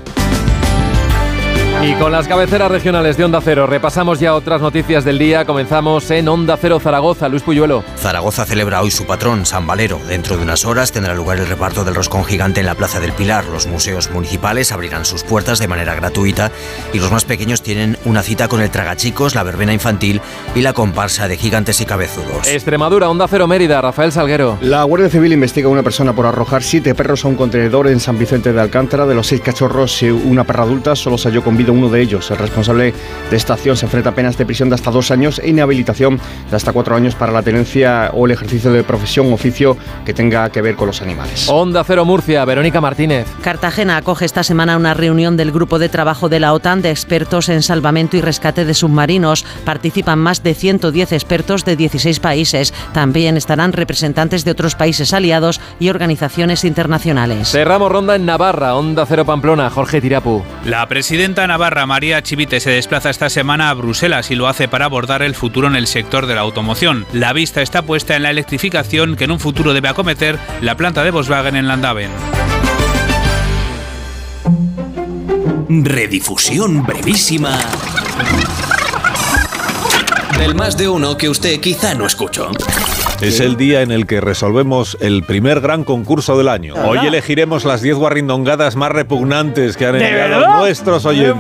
Y 1.88 1.94
con 1.94 2.12
las 2.12 2.28
cabeceras 2.28 2.72
regionales 2.72 3.16
de 3.16 3.26
Onda 3.26 3.40
Cero 3.42 3.68
repasamos 3.68 4.20
ya 4.20 4.34
otras 4.34 4.60
noticias 4.60 5.06
del 5.06 5.20
día. 5.20 5.46
Comenzamos 5.46 6.10
en 6.10 6.28
Onda 6.28 6.58
Cero 6.60 6.80
Zaragoza. 6.80 7.30
Luis 7.30 7.44
Puyuelo. 7.44 7.84
Zaragoza 7.98 8.44
celebra 8.44 8.82
hoy 8.82 8.90
su 8.90 9.06
patrón, 9.06 9.46
San 9.46 9.68
Valero. 9.68 10.00
Dentro 10.08 10.36
de 10.36 10.42
unas 10.42 10.66
horas 10.66 10.92
tendrá 10.92 11.14
lugar 11.14 11.38
el 11.38 11.48
reparto 11.48 11.84
del 11.84 11.94
roscón 11.94 12.26
gigante 12.26 12.60
en 12.62 12.66
la 12.66 12.74
Plaza 12.74 13.00
del 13.00 13.12
Pilar. 13.12 13.46
Los 13.46 13.68
museos 13.68 14.10
municipales 14.10 14.72
abrirán 14.72 15.06
sus 15.06 15.22
puertas 15.22 15.60
de 15.60 15.68
manera 15.68 15.94
gratuita 15.94 16.52
y 16.92 16.98
los 16.98 17.12
más 17.12 17.24
pequeños 17.24 17.62
tienen 17.62 18.00
una 18.04 18.24
cita 18.24 18.48
con 18.48 18.62
el 18.62 18.72
Tragachicos, 18.72 19.36
la 19.36 19.44
verbena 19.44 19.72
infantil 19.72 20.22
y 20.56 20.62
la 20.62 20.74
comparsa 20.74 21.28
de 21.28 21.38
gigantes 21.38 21.82
y 21.82 21.86
cabezudos. 21.86 22.48
Extremadura, 22.48 23.12
Onda 23.12 23.28
Cero 23.28 23.46
Mérida, 23.46 23.80
Rafael 23.80 24.12
Salguero. 24.12 24.58
La 24.62 24.82
Guardia 24.86 25.10
Civil 25.10 25.34
investiga 25.34 25.68
a 25.68 25.72
una 25.72 25.84
persona 25.84 26.14
por 26.14 26.26
arrojar 26.26 26.64
siete 26.64 26.96
perros 26.96 27.24
a 27.26 27.28
un 27.28 27.36
contenedor 27.36 27.90
en 27.90 28.00
San 28.00 28.18
Vicente 28.18 28.54
de 28.54 28.60
Alcántara. 28.60 29.06
De 29.06 29.14
los 29.14 29.28
seis 29.28 29.42
cachorros, 29.42 30.02
una 30.02 30.46
perra 30.46 30.64
adulta 30.64 30.96
solo 30.96 31.20
se 31.20 31.30
halló 31.30 31.44
con 31.44 31.56
vida 31.56 31.75
uno 31.76 31.90
de 31.90 32.02
ellos. 32.02 32.30
El 32.32 32.38
responsable 32.38 32.94
de 33.30 33.38
esta 33.38 33.54
acción 33.54 33.78
se 33.78 33.86
enfrenta 33.86 34.10
a 34.10 34.16
penas 34.16 34.38
de 34.38 34.46
prisión 34.46 34.70
de 34.70 34.76
hasta 34.76 34.92
dos 34.92 35.12
años 35.12 35.40
e 35.40 35.50
inhabilitación 35.50 36.20
de 36.50 36.56
hasta 36.56 36.74
cuatro 36.74 36.96
años 36.96 37.16
para 37.16 37.32
la 37.32 37.42
tenencia 37.42 38.12
o 38.14 38.26
el 38.26 38.32
ejercicio 38.32 38.72
de 38.72 38.84
profesión 38.84 39.32
o 39.32 39.36
oficio 39.36 39.78
que 40.06 40.14
tenga 40.14 40.50
que 40.50 40.62
ver 40.62 40.76
con 40.76 40.88
los 40.88 41.02
animales. 41.02 41.48
Onda 41.50 41.84
Cero 41.84 42.06
Murcia, 42.06 42.46
Verónica 42.46 42.82
Martínez. 42.82 43.28
Cartagena 43.42 43.98
acoge 43.98 44.26
esta 44.26 44.44
semana 44.44 44.78
una 44.78 44.94
reunión 44.94 45.38
del 45.38 45.52
grupo 45.52 45.80
de 45.80 45.90
trabajo 45.90 46.30
de 46.30 46.40
la 46.40 46.54
OTAN 46.54 46.82
de 46.82 46.92
expertos 46.92 47.50
en 47.50 47.62
salvamento 47.62 48.18
y 48.18 48.22
rescate 48.22 48.66
de 48.66 48.74
submarinos. 48.74 49.46
Participan 49.64 50.20
más 50.20 50.44
de 50.44 50.54
110 50.54 51.12
expertos 51.12 51.66
de 51.66 51.76
16 51.76 52.20
países. 52.20 52.74
También 52.94 53.38
estarán 53.38 53.74
representantes 53.74 54.46
de 54.46 54.52
otros 54.52 54.76
países 54.76 55.14
aliados 55.14 55.60
y 55.80 55.90
organizaciones 55.90 56.64
internacionales. 56.64 57.50
Cerramos 57.50 57.92
ronda 57.92 58.16
en 58.16 58.26
Navarra, 58.26 58.76
Onda 58.76 59.06
Cero 59.06 59.26
Pamplona, 59.26 59.70
Jorge 59.70 60.02
Tirapu. 60.02 60.44
La 60.66 60.88
presidenta 60.88 61.44
Navarra, 61.56 61.86
María 61.86 62.22
Chivite, 62.22 62.60
se 62.60 62.72
desplaza 62.72 63.10
esta 63.10 63.30
semana 63.30 63.70
a 63.70 63.74
Bruselas 63.74 64.30
y 64.30 64.36
lo 64.36 64.50
hace 64.50 64.68
para 64.68 64.84
abordar 64.84 65.22
el 65.22 65.36
futuro 65.36 65.70
en 65.70 65.78
el 65.78 65.88
sector 65.88 66.26
de 66.26 66.36
la 66.36 66.42
automoción. 66.42 67.06
La 67.14 67.32
vista 67.32 67.62
está 67.62 67.84
puesta 67.84 68.18
en 68.18 68.24
la 68.24 68.30
electrificación 68.30 69.16
que 69.16 69.24
en 69.24 69.32
un 69.32 69.40
futuro 69.40 69.74
debe 69.74 69.88
acometer 69.88 70.38
la 70.60 70.76
planta 70.76 71.02
de 71.02 71.12
Volkswagen 71.12 71.56
en 71.56 71.70
Landaven. 71.70 72.12
Redifusión 75.70 76.86
brevísima 76.86 77.58
del 80.38 80.56
más 80.56 80.76
de 80.76 80.90
uno 80.90 81.16
que 81.16 81.30
usted 81.30 81.62
quizá 81.62 81.94
no 81.94 82.06
escuchó. 82.06 82.52
Es 83.22 83.40
el 83.40 83.56
día 83.58 83.82
en 83.82 83.92
el 83.92 84.06
que 84.06 84.22
resolvemos 84.22 84.98
el 85.00 85.24
primer 85.24 85.62
gran 85.62 85.84
concurso 85.84 86.38
del 86.38 86.50
año. 86.50 86.76
Hoy 86.86 87.00
elegiremos 87.00 87.66
las 87.66 87.82
10 87.82 87.96
guarrindongadas 87.96 88.76
más 88.76 88.92
repugnantes 88.92 89.78
que 89.78 89.88
han 89.88 89.96
enviado 89.96 90.58
nuestros 90.60 91.06
oyentes. 91.06 91.36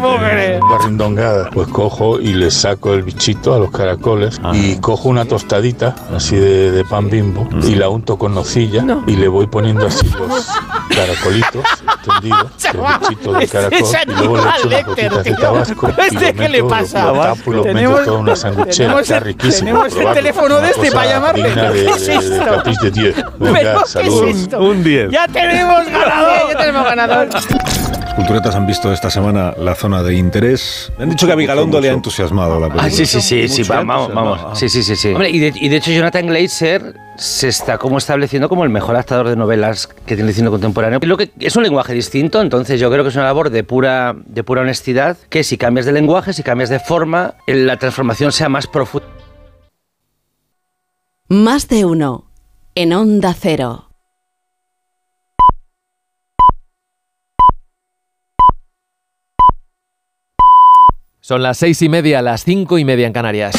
Guarrindongada. 0.61 1.49
Pues 1.51 1.67
cojo 1.67 2.19
y 2.19 2.33
le 2.33 2.49
saco 2.49 2.93
el 2.93 3.03
bichito 3.03 3.53
a 3.53 3.59
los 3.59 3.71
caracoles 3.71 4.39
y 4.53 4.77
cojo 4.77 5.09
una 5.09 5.25
tostadita 5.25 5.95
así 6.15 6.35
de, 6.37 6.71
de 6.71 6.85
pan 6.85 7.09
bimbo 7.09 7.47
y 7.63 7.75
la 7.75 7.89
unto 7.89 8.17
con 8.17 8.33
nocilla 8.33 8.83
y 9.05 9.15
le 9.15 9.27
voy 9.27 9.47
poniendo 9.47 9.85
así 9.87 10.09
los 10.17 10.47
caracolitos 10.89 11.63
tendidos, 12.03 12.51
el 12.73 12.79
bichito 13.09 13.33
del 13.33 13.49
caracol 13.49 13.79
y 14.07 14.11
luego 14.13 14.37
le 14.37 14.43
echo 14.51 14.67
unas 14.67 14.85
gotitas 14.85 15.23
de 15.23 15.33
tabasco 15.33 15.87
y 15.87 15.91
lo 15.91 16.21
meto, 16.21 16.37
¿Qué 16.37 16.49
le 16.49 16.63
pasa? 16.63 17.05
lo 17.11 17.19
tapo 17.21 17.51
y 17.51 17.55
lo 17.55 17.63
meto 17.65 18.05
toda 18.05 18.17
una 18.19 18.35
sanguchera. 18.35 18.99
Está 18.99 19.19
riquísimo. 19.19 19.83
tenemos 19.83 19.95
el 19.95 20.13
teléfono 20.13 20.61
de 20.61 20.69
este 20.69 20.91
para 20.91 21.09
llamarle. 21.11 21.64
¿Qué 21.73 21.85
es 21.89 22.07
esto? 22.07 22.45
tapiz 22.45 22.77
de 22.79 22.91
10. 22.91 23.15
¿Pero 23.15 23.29
Venga, 23.39 23.59
qué 23.61 23.81
es 23.83 23.89
saludos. 23.89 24.35
esto? 24.35 24.59
Un 24.59 24.83
10. 24.83 25.11
¡Ya 25.11 25.27
tenemos 25.27 25.85
ganador! 25.85 26.51
¡Ya 26.51 26.57
tenemos 26.57 26.83
ganador! 26.85 27.29
Culturetas 28.15 28.55
han 28.55 28.65
visto 28.65 28.93
esta 28.93 29.09
semana 29.09 29.53
la 29.57 29.75
zona 29.75 30.01
de 30.01 30.15
interés. 30.15 30.89
Me 30.97 31.03
han 31.03 31.09
dicho 31.09 31.27
que 31.27 31.33
a 31.33 31.35
Vigalondo 31.35 31.81
le 31.81 31.89
ha 31.89 31.93
entusiasmado 31.93 32.59
la 32.61 32.67
película. 32.67 32.83
Ah, 32.85 32.89
sí, 32.89 33.05
sí, 33.05 33.19
sí, 33.19 33.49
sí, 33.49 33.63
vamos, 33.63 34.13
vamos. 34.13 34.57
Sí, 34.57 34.69
sí, 34.69 34.83
sí, 34.83 34.95
sí. 34.95 35.09
Hombre, 35.09 35.29
y 35.29 35.39
de, 35.39 35.51
y 35.53 35.67
de 35.67 35.75
hecho 35.75 35.91
Jonathan 35.91 36.25
Glazer 36.27 36.95
se 37.17 37.49
está 37.49 37.77
como 37.77 37.97
estableciendo 37.97 38.47
como 38.47 38.63
el 38.63 38.69
mejor 38.69 38.95
adaptador 38.95 39.27
de 39.27 39.35
novelas 39.35 39.87
que 39.87 40.15
tiene 40.15 40.29
el 40.29 40.35
cine 40.35 40.49
contemporáneo. 40.49 40.99
Lo 41.03 41.17
que 41.17 41.31
es 41.39 41.55
un 41.57 41.63
lenguaje 41.63 41.93
distinto, 41.93 42.41
entonces 42.41 42.79
yo 42.79 42.89
creo 42.89 43.03
que 43.03 43.09
es 43.09 43.15
una 43.15 43.25
labor 43.25 43.49
de 43.49 43.65
pura, 43.65 44.15
de 44.25 44.43
pura 44.45 44.61
honestidad, 44.61 45.17
que 45.29 45.43
si 45.43 45.57
cambias 45.57 45.85
de 45.85 45.91
lenguaje, 45.91 46.31
si 46.31 46.41
cambias 46.41 46.69
de 46.69 46.79
forma, 46.79 47.33
la 47.47 47.77
transformación 47.77 48.31
sea 48.31 48.47
más 48.47 48.65
profunda. 48.67 49.07
Más 51.27 51.67
de 51.69 51.85
uno. 51.85 52.25
En 52.75 52.93
Onda 52.93 53.33
Cero. 53.33 53.89
Son 61.21 61.41
las 61.41 61.57
seis 61.57 61.81
y 61.81 61.89
media, 61.89 62.21
las 62.21 62.43
cinco 62.43 62.77
y 62.77 62.85
media 62.85 63.07
en 63.07 63.13
Canarias. 63.13 63.55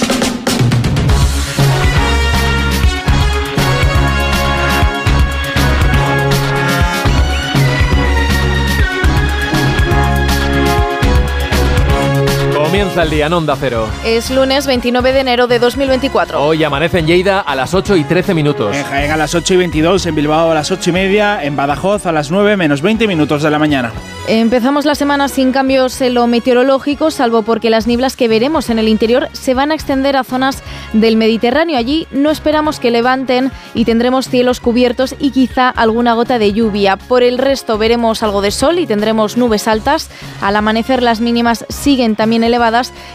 Comienza 12.76 13.04
el 13.04 13.08
día 13.08 13.26
en 13.28 13.32
Onda 13.32 13.56
Cero. 13.58 13.88
Es 14.04 14.30
lunes 14.30 14.66
29 14.66 15.14
de 15.14 15.20
enero 15.20 15.46
de 15.46 15.58
2024. 15.58 16.44
Hoy 16.44 16.62
amanece 16.62 16.98
en 16.98 17.06
Lleida 17.06 17.40
a 17.40 17.54
las 17.54 17.72
8 17.72 17.96
y 17.96 18.04
13 18.04 18.34
minutos. 18.34 18.76
En 18.76 18.84
Jaén 18.84 19.10
a 19.10 19.16
las 19.16 19.34
8 19.34 19.54
y 19.54 19.56
22, 19.56 20.04
en 20.04 20.14
Bilbao 20.14 20.50
a 20.50 20.54
las 20.54 20.70
8 20.70 20.90
y 20.90 20.92
media, 20.92 21.42
en 21.42 21.56
Badajoz 21.56 22.04
a 22.04 22.12
las 22.12 22.30
9 22.30 22.58
menos 22.58 22.82
20 22.82 23.06
minutos 23.06 23.42
de 23.42 23.50
la 23.50 23.58
mañana. 23.58 23.92
Empezamos 24.28 24.84
la 24.84 24.94
semana 24.94 25.28
sin 25.28 25.52
cambios 25.52 26.00
en 26.02 26.14
lo 26.14 26.26
meteorológico, 26.26 27.10
salvo 27.10 27.42
porque 27.42 27.70
las 27.70 27.86
nieblas 27.86 28.14
que 28.14 28.28
veremos 28.28 28.68
en 28.68 28.78
el 28.78 28.88
interior 28.88 29.28
se 29.32 29.54
van 29.54 29.70
a 29.70 29.74
extender 29.74 30.16
a 30.16 30.24
zonas 30.24 30.62
del 30.92 31.16
Mediterráneo. 31.16 31.78
Allí 31.78 32.06
no 32.10 32.30
esperamos 32.30 32.78
que 32.78 32.90
levanten 32.90 33.52
y 33.72 33.86
tendremos 33.86 34.28
cielos 34.28 34.60
cubiertos 34.60 35.14
y 35.18 35.30
quizá 35.30 35.70
alguna 35.70 36.12
gota 36.12 36.38
de 36.38 36.52
lluvia. 36.52 36.96
Por 36.96 37.22
el 37.22 37.38
resto 37.38 37.78
veremos 37.78 38.22
algo 38.22 38.42
de 38.42 38.50
sol 38.50 38.80
y 38.80 38.86
tendremos 38.86 39.38
nubes 39.38 39.66
altas. 39.66 40.10
Al 40.42 40.56
amanecer 40.56 41.02
las 41.02 41.20
mínimas 41.20 41.64
siguen 41.68 42.16
también 42.16 42.42
elevadas 42.42 42.65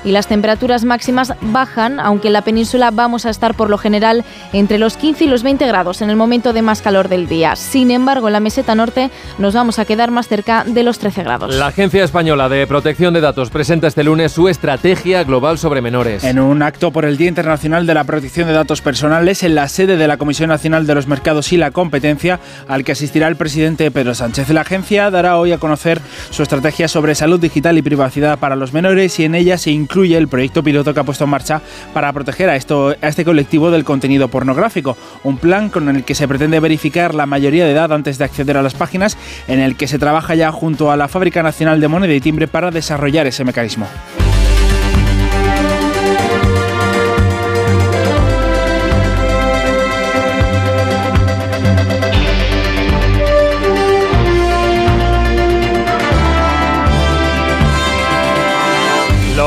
y 0.04 0.12
las 0.12 0.28
temperaturas 0.28 0.86
máximas 0.86 1.34
bajan, 1.42 2.00
aunque 2.00 2.28
en 2.28 2.34
la 2.34 2.42
península 2.42 2.92
vamos 2.92 3.26
a 3.26 3.30
estar 3.30 3.54
por 3.54 3.70
lo 3.70 3.78
general 3.78 4.24
entre 4.54 4.78
los 4.78 4.98
15 4.98 5.26
y 5.26 5.28
los 5.28 5.44
20 5.44 5.68
grados 5.68 6.02
en 6.02 6.10
el 6.10 6.16
momento 6.16 6.54
de 6.54 6.62
más 6.62 6.82
calor 6.82 7.10
del 7.10 7.28
día. 7.28 7.56
Sin 7.56 7.92
embargo, 7.92 8.28
en 8.28 8.34
la 8.34 8.40
meseta 8.40 8.76
norte 8.76 9.10
nos 9.38 9.54
vamos 9.54 9.80
a 9.80 9.86
quedar 9.86 10.12
más 10.12 10.28
cerca 10.28 10.64
de 10.66 10.84
los 10.84 11.00
13 11.00 11.24
grados. 11.24 11.56
La 11.56 11.68
Agencia 11.68 12.04
Española 12.04 12.50
de 12.50 12.66
Protección 12.68 13.14
de 13.14 13.22
Datos 13.22 13.50
presenta 13.50 13.88
este 13.88 14.04
lunes 14.04 14.32
su 14.32 14.48
estrategia 14.48 15.24
global 15.24 15.58
sobre 15.58 15.82
menores. 15.82 16.24
En 16.24 16.40
un 16.40 16.62
acto 16.62 16.92
por 16.92 17.06
el 17.06 17.18
Día 17.18 17.28
Internacional 17.28 17.86
de 17.86 17.94
la 17.94 18.04
Protección 18.04 18.48
de 18.48 18.54
Datos 18.54 18.82
Personales 18.82 19.44
en 19.44 19.56
la 19.56 19.68
sede 19.68 19.98
de 19.98 20.08
la 20.08 20.18
Comisión 20.18 20.50
Nacional 20.50 20.88
de 20.88 20.96
los 20.96 21.08
Mercados 21.08 21.52
y 21.52 21.58
la 21.58 21.72
Competencia, 21.72 22.40
al 22.68 22.84
que 22.84 22.94
asistirá 22.94 23.28
el 23.28 23.36
presidente 23.36 23.92
Pedro 23.92 24.16
Sánchez. 24.16 24.50
La 24.50 24.62
agencia 24.62 25.12
dará 25.12 25.38
hoy 25.38 25.52
a 25.52 25.58
conocer 25.58 26.00
su 26.30 26.44
estrategia 26.44 26.88
sobre 26.88 27.16
salud 27.16 27.40
digital 27.40 27.78
y 27.78 27.82
privacidad 27.82 28.40
para 28.40 28.56
los 28.56 28.74
menores 28.74 29.20
y 29.20 29.26
en 29.26 29.36
ella 29.36 29.41
se 29.58 29.72
incluye 29.72 30.18
el 30.18 30.28
proyecto 30.28 30.64
piloto 30.64 30.94
que 30.94 31.00
ha 31.00 31.04
puesto 31.04 31.24
en 31.24 31.30
marcha 31.30 31.62
para 31.94 32.12
proteger 32.14 32.50
a, 32.50 32.56
esto, 32.56 32.96
a 33.02 33.08
este 33.08 33.26
colectivo 33.26 33.72
del 33.72 33.84
contenido 33.84 34.28
pornográfico. 34.28 34.98
Un 35.24 35.38
plan 35.38 35.70
con 35.70 35.90
el 35.90 36.04
que 36.04 36.16
se 36.16 36.28
pretende 36.28 36.60
verificar 36.60 37.16
la 37.16 37.26
mayoría 37.26 37.66
de 37.66 37.72
edad 37.72 37.92
antes 37.92 38.18
de 38.18 38.26
acceder 38.26 38.58
a 38.58 38.62
las 38.62 38.74
páginas, 38.74 39.18
en 39.48 39.60
el 39.60 39.76
que 39.76 39.88
se 39.88 40.00
trabaja 40.00 40.36
ya 40.36 40.52
junto 40.52 40.92
a 40.92 40.98
la 40.98 41.08
Fábrica 41.08 41.44
Nacional 41.44 41.82
de 41.82 41.88
Moneda 41.88 42.14
y 42.14 42.22
Timbre 42.22 42.48
para 42.48 42.72
desarrollar 42.72 43.28
ese 43.28 43.44
mecanismo. 43.44 43.88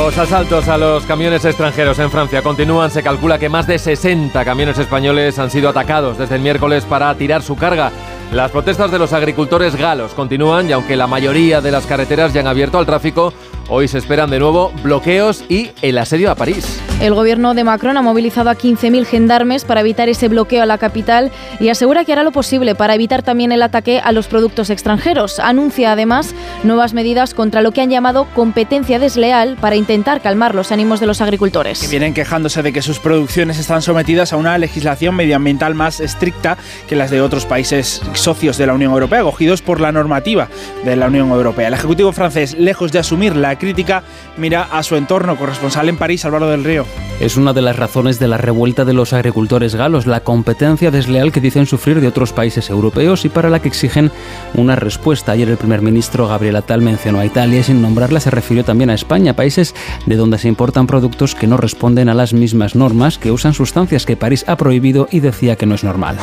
Los 0.04 0.18
asaltos 0.18 0.68
a 0.68 0.76
los 0.76 1.02
camiones 1.04 1.46
extranjeros 1.46 1.98
en 1.98 2.10
Francia 2.10 2.42
continúan. 2.42 2.90
Se 2.90 3.02
calcula 3.02 3.38
que 3.38 3.48
más 3.48 3.66
de 3.66 3.78
60 3.78 4.44
camiones 4.44 4.78
españoles 4.78 5.38
han 5.38 5.50
sido 5.50 5.70
atacados 5.70 6.18
desde 6.18 6.34
el 6.34 6.42
miércoles 6.42 6.84
para 6.84 7.14
tirar 7.14 7.40
su 7.40 7.56
carga. 7.56 7.90
Las 8.30 8.50
protestas 8.50 8.90
de 8.90 8.98
los 8.98 9.14
agricultores 9.14 9.76
galos 9.76 10.12
continúan 10.12 10.68
y 10.68 10.72
aunque 10.72 10.94
la 10.94 11.06
mayoría 11.06 11.62
de 11.62 11.70
las 11.70 11.86
carreteras 11.86 12.34
ya 12.34 12.42
han 12.42 12.46
abierto 12.46 12.76
al 12.78 12.84
tráfico, 12.84 13.32
hoy 13.68 13.88
se 13.88 13.98
esperan 13.98 14.30
de 14.30 14.38
nuevo 14.38 14.72
bloqueos 14.82 15.44
y 15.48 15.70
el 15.82 15.98
asedio 15.98 16.30
a 16.30 16.34
París. 16.34 16.80
El 17.00 17.14
gobierno 17.14 17.54
de 17.54 17.64
Macron 17.64 17.96
ha 17.96 18.02
movilizado 18.02 18.50
a 18.50 18.54
15.000 18.54 19.04
gendarmes 19.04 19.64
para 19.64 19.80
evitar 19.80 20.08
ese 20.08 20.28
bloqueo 20.28 20.62
a 20.62 20.66
la 20.66 20.78
capital 20.78 21.32
y 21.60 21.68
asegura 21.68 22.04
que 22.04 22.12
hará 22.12 22.22
lo 22.22 22.30
posible 22.30 22.74
para 22.74 22.94
evitar 22.94 23.22
también 23.22 23.52
el 23.52 23.62
ataque 23.62 23.98
a 23.98 24.12
los 24.12 24.28
productos 24.28 24.70
extranjeros. 24.70 25.38
Anuncia 25.40 25.92
además 25.92 26.34
nuevas 26.62 26.94
medidas 26.94 27.34
contra 27.34 27.62
lo 27.62 27.72
que 27.72 27.80
han 27.80 27.90
llamado 27.90 28.26
competencia 28.34 28.98
desleal 28.98 29.56
para 29.60 29.76
intentar 29.76 30.20
calmar 30.20 30.54
los 30.54 30.72
ánimos 30.72 31.00
de 31.00 31.06
los 31.06 31.20
agricultores. 31.20 31.80
que 31.80 31.88
vienen 31.88 32.14
quejándose 32.14 32.62
de 32.62 32.72
que 32.72 32.82
sus 32.82 33.00
producciones 33.00 33.58
están 33.58 33.82
sometidas 33.82 34.32
a 34.32 34.36
una 34.36 34.56
legislación 34.58 35.14
medioambiental 35.16 35.74
más 35.74 36.00
estricta 36.00 36.56
que 36.88 36.96
las 36.96 37.10
de 37.10 37.20
otros 37.20 37.44
países 37.44 38.02
socios 38.14 38.56
de 38.56 38.66
la 38.66 38.74
Unión 38.74 38.92
Europea, 38.92 39.20
acogidos 39.20 39.62
por 39.62 39.80
la 39.80 39.92
normativa 39.92 40.48
de 40.84 40.96
la 40.96 41.06
Unión 41.06 41.30
Europea. 41.30 41.68
El 41.68 41.74
Ejecutivo 41.74 42.12
francés, 42.12 42.56
lejos 42.58 42.92
de 42.92 43.00
asumir 43.00 43.36
la 43.36 43.53
La 43.54 43.60
crítica 43.60 44.02
mira 44.36 44.64
a 44.64 44.82
su 44.82 44.96
entorno. 44.96 45.36
Corresponsal 45.36 45.88
en 45.88 45.96
París, 45.96 46.24
Álvaro 46.24 46.48
del 46.48 46.64
Río. 46.64 46.84
Es 47.20 47.36
una 47.36 47.52
de 47.52 47.62
las 47.62 47.76
razones 47.76 48.18
de 48.18 48.26
la 48.26 48.36
revuelta 48.36 48.84
de 48.84 48.92
los 48.92 49.12
agricultores 49.12 49.76
galos, 49.76 50.06
la 50.06 50.24
competencia 50.24 50.90
desleal 50.90 51.30
que 51.30 51.40
dicen 51.40 51.64
sufrir 51.64 52.00
de 52.00 52.08
otros 52.08 52.32
países 52.32 52.68
europeos 52.68 53.24
y 53.24 53.28
para 53.28 53.50
la 53.50 53.62
que 53.62 53.68
exigen 53.68 54.10
una 54.54 54.74
respuesta. 54.74 55.30
Ayer 55.30 55.48
el 55.48 55.56
primer 55.56 55.82
ministro 55.82 56.26
Gabriel 56.26 56.56
Attal 56.56 56.80
mencionó 56.80 57.20
a 57.20 57.24
Italia 57.24 57.60
y 57.60 57.62
sin 57.62 57.80
nombrarla 57.80 58.18
se 58.18 58.32
refirió 58.32 58.64
también 58.64 58.90
a 58.90 58.94
España, 58.94 59.36
países 59.36 59.76
de 60.06 60.16
donde 60.16 60.38
se 60.38 60.48
importan 60.48 60.88
productos 60.88 61.36
que 61.36 61.46
no 61.46 61.56
responden 61.56 62.08
a 62.08 62.14
las 62.14 62.32
mismas 62.32 62.74
normas, 62.74 63.18
que 63.18 63.30
usan 63.30 63.54
sustancias 63.54 64.04
que 64.04 64.16
París 64.16 64.44
ha 64.48 64.56
prohibido 64.56 65.06
y 65.12 65.20
decía 65.20 65.54
que 65.54 65.66
no 65.66 65.76
es 65.76 65.84
normal. 65.84 66.18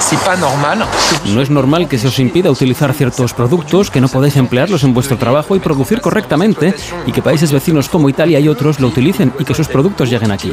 No 1.34 1.42
es 1.42 1.50
normal 1.50 1.88
que 1.88 1.98
se 1.98 2.10
os 2.10 2.20
impida 2.20 2.52
utilizar 2.52 2.94
ciertos 2.94 3.34
productos, 3.34 3.90
que 3.90 4.02
no 4.02 4.10
podéis 4.10 4.36
emplearlos 4.36 4.84
en 4.84 4.94
vuestro 4.94 5.16
trabajo 5.16 5.56
y 5.56 5.60
producir 5.60 6.02
correctamente 6.02 6.76
y 7.06 7.14
que 7.14 7.21
países 7.22 7.52
vecinos 7.52 7.90
como 7.90 8.10
Italia 8.10 8.40
y 8.40 8.48
otros 8.48 8.80
lo 8.80 8.88
utilicen 8.88 9.34
y 9.40 9.46
que 9.46 9.54
sus 9.54 9.68
productos 9.68 10.10
lleguen 10.10 10.32
aquí. 10.32 10.50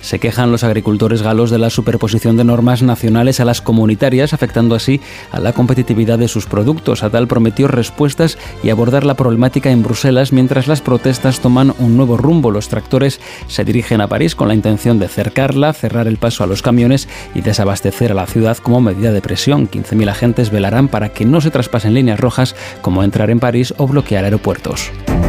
Se 0.00 0.18
quejan 0.18 0.50
los 0.50 0.64
agricultores 0.64 1.22
galos 1.22 1.50
de 1.50 1.58
la 1.58 1.70
superposición 1.70 2.36
de 2.36 2.44
normas 2.44 2.82
nacionales 2.82 3.40
a 3.40 3.44
las 3.44 3.60
comunitarias, 3.60 4.32
afectando 4.32 4.74
así 4.74 5.00
a 5.30 5.40
la 5.40 5.52
competitividad 5.52 6.18
de 6.18 6.28
sus 6.28 6.46
productos. 6.46 7.02
Atal 7.02 7.26
prometió 7.26 7.68
respuestas 7.68 8.38
y 8.62 8.70
abordar 8.70 9.04
la 9.04 9.14
problemática 9.14 9.70
en 9.70 9.82
Bruselas 9.82 10.32
mientras 10.32 10.66
las 10.66 10.80
protestas 10.80 11.40
toman 11.40 11.74
un 11.78 11.96
nuevo 11.96 12.16
rumbo. 12.16 12.50
Los 12.50 12.68
tractores 12.68 13.20
se 13.48 13.64
dirigen 13.64 14.00
a 14.00 14.08
París 14.08 14.34
con 14.34 14.48
la 14.48 14.54
intención 14.54 14.98
de 14.98 15.08
cercarla, 15.08 15.72
cerrar 15.72 16.06
el 16.06 16.16
paso 16.16 16.44
a 16.44 16.46
los 16.46 16.62
camiones 16.62 17.08
y 17.34 17.40
desabastecer 17.40 18.12
a 18.12 18.14
la 18.14 18.26
ciudad 18.26 18.58
como 18.58 18.80
medida 18.80 19.12
de 19.12 19.20
presión. 19.20 19.68
15.000 19.68 20.10
agentes 20.10 20.50
velarán 20.50 20.88
para 20.88 21.10
que 21.10 21.24
no 21.24 21.40
se 21.40 21.50
traspasen 21.50 21.94
líneas 21.94 22.20
rojas 22.20 22.54
como 22.80 23.02
entrar 23.02 23.30
en 23.30 23.40
París 23.40 23.74
o 23.76 23.86
bloquear 23.86 24.24
aeropuertos. 24.24 24.85
you 24.88 25.25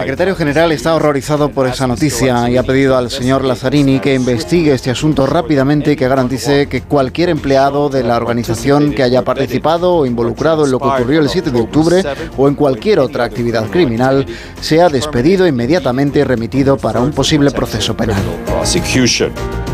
secretario 0.00 0.36
general 0.36 0.72
está 0.72 0.94
horrorizado 0.94 1.48
por 1.50 1.66
esa 1.66 1.86
noticia 1.86 2.50
y 2.50 2.56
ha 2.56 2.62
pedido 2.62 2.96
al 2.96 3.10
señor 3.10 3.44
Lazzarini 3.44 4.00
que 4.00 4.14
investigue 4.14 4.72
este 4.72 4.90
asunto 4.90 5.26
rápidamente 5.26 5.92
y 5.92 5.96
que 5.96 6.08
garantice 6.08 6.66
que 6.66 6.82
cualquier 6.82 7.30
empleado 7.30 7.88
de 7.88 8.02
la 8.02 8.16
organización 8.16 8.92
que 8.92 9.02
haya 9.02 9.22
participado 9.22 9.94
o 9.94 10.06
involucrado 10.06 10.64
en 10.64 10.72
lo 10.72 10.78
que 10.78 10.88
ocurrió 10.88 11.20
el 11.20 11.28
7 11.28 11.50
de 11.50 11.60
octubre 11.60 12.02
o 12.36 12.48
en 12.48 12.54
cualquier 12.54 12.98
otra 12.98 13.24
actividad 13.24 13.66
criminal 13.70 14.26
sea 14.60 14.88
despedido 14.88 15.46
inmediatamente 15.46 16.20
y 16.20 16.24
remitido 16.24 16.76
para 16.76 17.00
un 17.00 17.12
posible 17.12 17.50
proceso 17.50 17.96
penal. 17.96 18.22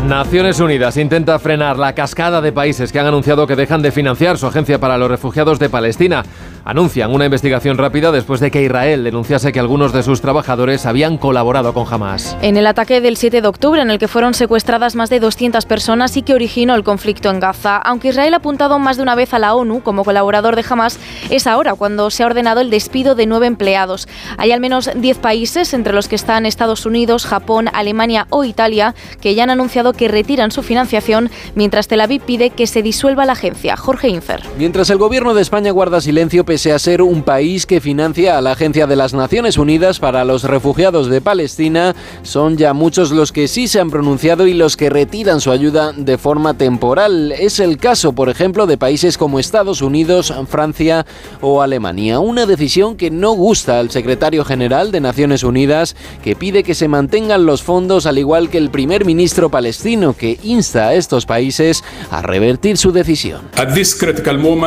Naciones 0.07 0.59
Unidas 0.59 0.97
intenta 0.97 1.39
frenar 1.39 1.77
la 1.77 1.95
cascada 1.95 2.41
de 2.41 2.51
países 2.51 2.91
que 2.91 2.99
han 2.99 3.07
anunciado 3.07 3.47
que 3.47 3.55
dejan 3.55 3.81
de 3.81 3.91
financiar 3.91 4.37
su 4.37 4.45
agencia 4.45 4.77
para 4.77 4.97
los 4.97 5.09
refugiados 5.09 5.59
de 5.59 5.69
Palestina. 5.69 6.23
Anuncian 6.65 7.13
una 7.13 7.25
investigación 7.25 7.77
rápida 7.77 8.13
después 8.13 8.39
de 8.39 8.49
que 8.49 8.63
Israel 8.63 9.03
denunciase 9.03 9.51
que 9.51 9.59
algunos 9.59 9.91
de 9.91 10.01
sus 10.01 10.21
trabajadores 10.21 10.85
habían 10.85 11.17
colaborado 11.17 11.73
con 11.73 11.85
Hamas. 11.91 12.37
En 12.41 12.55
el 12.55 12.65
ataque 12.67 13.01
del 13.01 13.17
7 13.17 13.41
de 13.41 13.47
octubre, 13.49 13.81
en 13.81 13.91
el 13.91 13.99
que 13.99 14.07
fueron 14.07 14.33
secuestradas 14.33 14.95
más 14.95 15.09
de 15.09 15.19
200 15.19 15.65
personas 15.65 16.15
y 16.15 16.21
que 16.21 16.33
originó 16.33 16.75
el 16.75 16.85
conflicto 16.85 17.29
en 17.29 17.41
Gaza, 17.41 17.75
aunque 17.77 18.09
Israel 18.09 18.33
ha 18.33 18.37
apuntado 18.37 18.79
más 18.79 18.95
de 18.95 19.03
una 19.03 19.15
vez 19.15 19.33
a 19.33 19.39
la 19.39 19.55
ONU 19.55 19.81
como 19.81 20.05
colaborador 20.05 20.55
de 20.55 20.63
Hamas, 20.69 20.99
es 21.29 21.47
ahora 21.47 21.75
cuando 21.75 22.09
se 22.09 22.23
ha 22.23 22.27
ordenado 22.27 22.61
el 22.61 22.69
despido 22.69 23.13
de 23.13 23.25
nueve 23.25 23.47
empleados. 23.47 24.07
Hay 24.37 24.53
al 24.53 24.61
menos 24.61 24.89
10 24.95 25.17
países, 25.17 25.73
entre 25.73 25.91
los 25.91 26.07
que 26.07 26.15
están 26.15 26.45
Estados 26.45 26.85
Unidos, 26.85 27.25
Japón, 27.25 27.69
Alemania 27.73 28.25
o 28.29 28.45
Italia, 28.45 28.95
que 29.19 29.35
ya 29.35 29.43
han 29.43 29.49
anunciado 29.49 29.91
que 29.91 30.07
retiran 30.07 30.51
su 30.51 30.63
financiación, 30.63 31.29
mientras 31.55 31.89
Tel 31.89 31.99
Aviv 31.99 32.21
pide 32.21 32.51
que 32.51 32.67
se 32.67 32.81
disuelva 32.81 33.25
la 33.25 33.33
agencia. 33.33 33.75
Jorge 33.75 34.07
Infer. 34.07 34.43
Mientras 34.57 34.89
el 34.89 34.97
gobierno 34.97 35.33
de 35.33 35.41
España 35.41 35.71
guarda 35.71 35.99
silencio 35.99 36.45
pese 36.53 36.71
a 36.71 36.77
ser 36.77 37.01
un 37.01 37.23
país 37.23 37.65
que 37.65 37.81
financia 37.81 38.37
a 38.37 38.41
la 38.41 38.51
Agencia 38.51 38.85
de 38.85 38.95
las 38.95 39.15
Naciones 39.15 39.57
Unidas 39.57 39.97
para 39.97 40.23
los 40.23 40.43
Refugiados 40.43 41.09
de 41.09 41.19
Palestina, 41.19 41.95
son 42.21 42.57
ya 42.57 42.73
muchos 42.73 43.09
los 43.09 43.31
que 43.31 43.47
sí 43.47 43.67
se 43.67 43.79
han 43.79 43.89
pronunciado 43.89 44.45
y 44.45 44.53
los 44.53 44.77
que 44.77 44.91
retiran 44.91 45.41
su 45.41 45.49
ayuda 45.49 45.93
de 45.93 46.19
forma 46.19 46.53
temporal. 46.53 47.31
Es 47.31 47.59
el 47.59 47.77
caso, 47.77 48.13
por 48.13 48.29
ejemplo, 48.29 48.67
de 48.67 48.77
países 48.77 49.17
como 49.17 49.39
Estados 49.39 49.81
Unidos, 49.81 50.31
Francia 50.47 51.07
o 51.41 51.63
Alemania. 51.63 52.19
Una 52.19 52.45
decisión 52.45 52.97
que 52.97 53.09
no 53.09 53.31
gusta 53.31 53.79
al 53.79 53.89
secretario 53.89 54.45
general 54.45 54.91
de 54.91 55.01
Naciones 55.01 55.41
Unidas, 55.41 55.95
que 56.23 56.35
pide 56.35 56.61
que 56.61 56.75
se 56.75 56.87
mantengan 56.87 57.47
los 57.47 57.63
fondos 57.63 58.05
al 58.05 58.19
igual 58.19 58.51
que 58.51 58.59
el 58.59 58.69
primer 58.69 59.05
ministro 59.05 59.49
palestino, 59.49 60.13
que 60.13 60.37
insta 60.43 60.89
a 60.89 60.93
estos 60.93 61.25
países 61.25 61.83
a 62.11 62.21
revertir 62.21 62.77
su 62.77 62.91
decisión. 62.91 63.41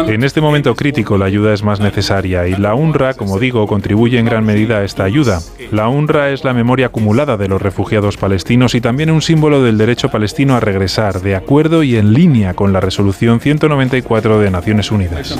En 0.08 0.24
este 0.24 0.40
momento 0.40 0.74
crítico 0.74 1.16
la 1.16 1.26
ayuda 1.26 1.54
es 1.54 1.62
más 1.62 1.75
necesaria 1.80 2.46
y 2.46 2.56
la 2.56 2.74
UNRWA, 2.74 3.14
como 3.14 3.38
digo, 3.38 3.66
contribuye 3.66 4.18
en 4.18 4.26
gran 4.26 4.44
medida 4.44 4.78
a 4.78 4.84
esta 4.84 5.04
ayuda. 5.04 5.40
La 5.70 5.88
UNRWA 5.88 6.30
es 6.30 6.44
la 6.44 6.54
memoria 6.54 6.86
acumulada 6.86 7.36
de 7.36 7.48
los 7.48 7.60
refugiados 7.60 8.16
palestinos 8.16 8.74
y 8.74 8.80
también 8.80 9.10
un 9.10 9.22
símbolo 9.22 9.62
del 9.62 9.78
derecho 9.78 10.10
palestino 10.10 10.56
a 10.56 10.60
regresar, 10.60 11.20
de 11.20 11.34
acuerdo 11.36 11.82
y 11.82 11.96
en 11.96 12.12
línea 12.12 12.54
con 12.54 12.72
la 12.72 12.80
resolución 12.80 13.40
194 13.40 14.38
de 14.38 14.50
Naciones 14.50 14.90
Unidas. 14.90 15.36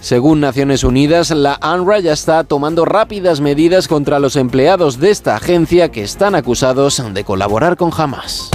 Según 0.00 0.40
Naciones 0.40 0.84
Unidas, 0.84 1.30
la 1.30 1.58
UNRWA 1.62 2.00
ya 2.00 2.12
está 2.12 2.44
tomando 2.44 2.84
rápidas 2.84 3.40
medidas 3.40 3.88
contra 3.88 4.18
los 4.18 4.36
empleados 4.36 4.98
de 5.00 5.10
esta 5.10 5.36
agencia 5.36 5.90
que 5.90 6.02
están 6.02 6.34
acusados 6.34 7.02
de 7.12 7.24
colaborar 7.24 7.76
con 7.76 7.90
Hamas. 7.96 8.50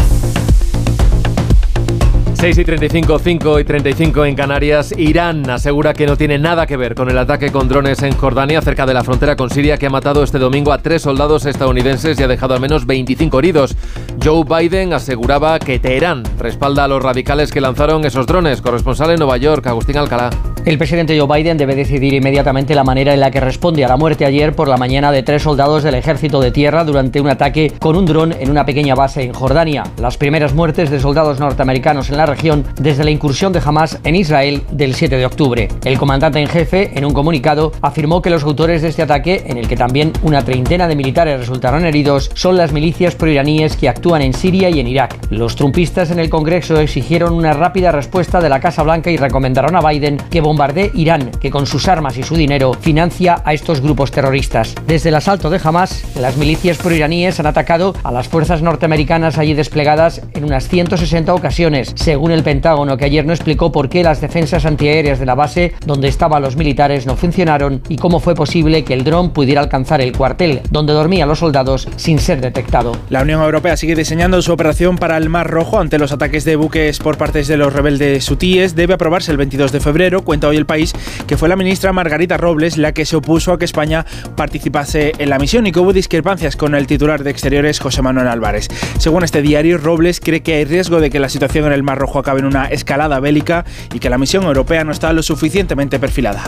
6 2.43 2.58
y 2.58 2.65
35, 2.65 3.19
5 3.19 3.60
y 3.62 3.63
35 3.63 4.25
en 4.25 4.36
Canarias. 4.36 4.93
Irán 4.97 5.49
asegura 5.49 5.93
que 5.93 6.06
no 6.06 6.17
tiene 6.17 6.38
nada 6.38 6.67
que 6.67 6.75
ver 6.75 6.93
con 6.93 7.10
el 7.10 7.17
ataque 7.17 7.53
con 7.53 7.69
drones 7.69 8.03
en 8.03 8.12
Jordania, 8.17 8.62
cerca 8.62 8.86
de 8.86 8.93
la 8.93 9.01
frontera 9.01 9.38
con 9.38 9.49
Siria, 9.49 9.77
que 9.77 9.86
ha 9.86 9.89
matado 9.89 10.21
este 10.23 10.39
domingo 10.39 10.73
a 10.73 10.79
tres 10.79 11.03
soldados 11.03 11.45
estadounidenses 11.45 12.19
y 12.19 12.23
ha 12.23 12.27
dejado 12.27 12.53
al 12.53 12.60
menos 12.60 12.86
25 12.86 13.39
heridos. 13.39 13.77
Joe 14.21 14.43
Biden 14.43 14.91
aseguraba 14.91 15.58
que 15.58 15.79
Teherán 15.79 16.23
respalda 16.38 16.84
a 16.84 16.89
los 16.89 17.01
radicales 17.01 17.49
que 17.49 17.62
lanzaron 17.62 18.03
esos 18.03 18.27
drones. 18.27 18.62
Corresponsal 18.62 19.12
en 19.12 19.19
Nueva 19.19 19.38
York, 19.38 19.65
Agustín 19.67 19.95
Alcalá. 19.95 20.29
El 20.65 20.77
presidente 20.77 21.17
Joe 21.17 21.27
Biden 21.34 21.58
debe 21.58 21.75
decidir 21.75 22.13
inmediatamente 22.13 22.75
la 22.75 22.84
manera 22.84 23.13
en 23.13 23.19
la 23.21 23.32
que 23.32 23.39
responde 23.39 23.84
a 23.84 23.88
la 23.89 23.97
muerte 23.97 24.25
ayer 24.25 24.53
por 24.53 24.67
la 24.67 24.77
mañana 24.77 25.12
de 25.12 25.23
tres 25.23 25.43
soldados 25.43 25.84
del 25.84 25.95
ejército 25.95 26.41
de 26.41 26.51
tierra 26.51 26.84
durante 26.84 27.19
un 27.19 27.29
ataque 27.29 27.71
con 27.79 27.95
un 27.95 28.06
dron 28.06 28.34
en 28.38 28.49
una 28.49 28.65
pequeña 28.65 28.95
base 28.95 29.23
en 29.23 29.34
Jordania. 29.34 29.84
Las 29.97 30.17
primeras 30.17 30.53
muertes 30.53 30.89
de 30.89 31.01
soldados 31.01 31.39
norteamericanos 31.39 32.10
en 32.10 32.17
la 32.17 32.33
región 32.34 32.63
desde 32.80 33.04
la 33.04 33.12
incursión 33.12 33.54
de 33.54 33.62
Hamas 33.63 34.00
en 34.04 34.15
Israel 34.15 34.63
del 34.72 34.96
7 34.96 35.17
de 35.17 35.26
octubre. 35.26 35.67
El 35.84 35.98
comandante 35.98 36.39
en 36.39 36.48
jefe, 36.48 36.91
en 36.98 37.06
un 37.06 37.13
comunicado, 37.13 37.72
afirmó 37.82 38.22
que 38.22 38.30
los 38.30 38.43
autores 38.43 38.82
de 38.82 38.89
este 38.89 39.02
ataque, 39.02 39.43
en 39.46 39.58
el 39.58 39.67
que 39.67 39.78
también 39.78 40.13
una 40.24 40.43
treintena 40.43 40.88
de 40.88 40.96
militares 40.96 41.39
resultaron 41.39 41.86
heridos, 41.86 42.32
son 42.34 42.58
las 42.58 42.72
milicias 42.72 43.15
proiraníes 43.15 43.78
que 43.78 43.89
actúan 43.89 44.22
en 44.22 44.34
Siria 44.34 44.69
y 44.69 44.80
en 44.80 44.88
Irak. 44.88 45.17
Los 45.30 45.56
trumpistas 45.56 46.12
en 46.12 46.19
el 46.19 46.30
Congreso 46.30 46.80
exigieron 46.80 47.34
una 47.34 47.54
rápida 47.54 47.91
respuesta 47.91 48.41
de 48.41 48.50
la 48.50 48.60
Casa 48.60 48.84
Blanca 48.84 49.12
y 49.12 49.17
recomendaron 49.17 49.76
a 49.76 49.82
Biden 49.82 50.17
que 50.30 50.41
bombardee 50.41 50.91
Irán, 50.93 51.32
que 51.39 51.52
con 51.52 51.65
sus 51.65 51.88
armas 51.88 52.17
y 52.17 52.24
su 52.24 52.36
dinero 52.36 52.74
financia 52.74 53.41
a 53.46 53.54
estos 53.54 53.82
grupos 53.82 54.12
terroristas. 54.12 54.76
Desde 54.88 55.10
el 55.10 55.15
asalto 55.15 55.50
de 55.50 55.60
Hamas, 55.63 56.04
las 56.17 56.38
milicias 56.38 56.78
proiraníes 56.78 57.39
han 57.39 57.48
atacado 57.48 57.93
a 58.04 58.12
las 58.12 58.28
fuerzas 58.28 58.62
norteamericanas 58.62 59.38
allí 59.38 59.54
desplegadas 59.54 60.22
en 60.34 60.46
unas 60.46 60.67
160 60.67 61.34
ocasiones, 61.34 61.93
según 61.96 62.22
el 62.31 62.43
Pentágono, 62.43 62.97
que 62.97 63.05
ayer 63.05 63.25
no 63.25 63.33
explicó 63.33 63.71
por 63.71 63.89
qué 63.89 64.03
las 64.03 64.21
defensas 64.21 64.65
antiaéreas 64.65 65.19
de 65.19 65.25
la 65.25 65.36
base 65.36 65.73
donde 65.86 66.07
estaban 66.07 66.41
los 66.41 66.55
militares 66.55 67.05
no 67.05 67.15
funcionaron 67.15 67.81
y 67.89 67.97
cómo 67.97 68.19
fue 68.19 68.36
posible 68.36 68.83
que 68.83 68.93
el 68.93 69.03
dron 69.03 69.31
pudiera 69.31 69.62
alcanzar 69.62 70.01
el 70.01 70.15
cuartel 70.15 70.62
donde 70.69 70.93
dormían 70.93 71.27
los 71.27 71.39
soldados 71.39 71.88
sin 71.95 72.19
ser 72.19 72.41
detectado. 72.41 72.93
La 73.09 73.21
Unión 73.21 73.41
Europea 73.41 73.77
sigue 73.77 73.95
diseñando 73.95 74.41
su 74.41 74.51
operación 74.51 74.97
para 74.97 75.17
el 75.17 75.29
Mar 75.29 75.49
Rojo 75.49 75.79
ante 75.79 75.99
los 75.99 76.12
ataques 76.12 76.45
de 76.45 76.55
buques 76.55 76.99
por 76.99 77.17
partes 77.17 77.47
de 77.47 77.57
los 77.57 77.73
rebeldes 77.73 78.29
hutíes. 78.29 78.75
Debe 78.75 78.93
aprobarse 78.93 79.31
el 79.31 79.38
22 79.38 79.71
de 79.71 79.79
febrero, 79.79 80.23
cuenta 80.23 80.47
hoy 80.47 80.57
el 80.57 80.65
país, 80.65 80.93
que 81.27 81.38
fue 81.38 81.49
la 81.49 81.55
ministra 81.55 81.93
Margarita 81.93 82.38
Robles 82.38 82.77
la 82.77 82.93
que 82.93 83.05
se 83.05 83.15
opuso 83.15 83.53
a 83.53 83.59
que 83.59 83.65
España 83.65 84.05
participase 84.36 85.13
en 85.17 85.29
la 85.29 85.39
misión 85.39 85.67
y 85.67 85.71
que 85.71 85.79
hubo 85.79 85.93
discrepancias 85.93 86.55
con 86.55 86.75
el 86.75 86.88
titular 86.88 87.23
de 87.23 87.31
Exteriores, 87.31 87.79
José 87.79 88.01
Manuel 88.01 88.27
Álvarez. 88.27 88.67
Según 88.97 89.23
este 89.23 89.41
diario, 89.41 89.77
Robles 89.77 90.19
cree 90.19 90.41
que 90.41 90.55
hay 90.55 90.65
riesgo 90.65 90.99
de 90.99 91.09
que 91.09 91.19
la 91.19 91.29
situación 91.29 91.65
en 91.65 91.73
el 91.73 91.83
Mar 91.83 91.97
Rojo 91.97 92.12
acabe 92.19 92.39
en 92.39 92.45
una 92.45 92.65
escalada 92.65 93.19
bélica 93.19 93.65
y 93.93 93.99
que 93.99 94.10
la 94.10 94.17
misión 94.17 94.43
europea 94.43 94.84
no 94.84 94.91
está 94.91 95.13
lo 95.13 95.23
suficientemente 95.23 95.99
perfilada. 95.99 96.43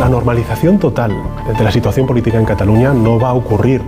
La 0.00 0.08
normalización 0.08 0.78
total 0.78 1.16
de 1.56 1.64
la 1.64 1.70
situación 1.70 2.06
política 2.06 2.38
en 2.38 2.44
Cataluña 2.44 2.92
no 2.92 3.20
va 3.20 3.28
a 3.28 3.34
ocurrir 3.34 3.80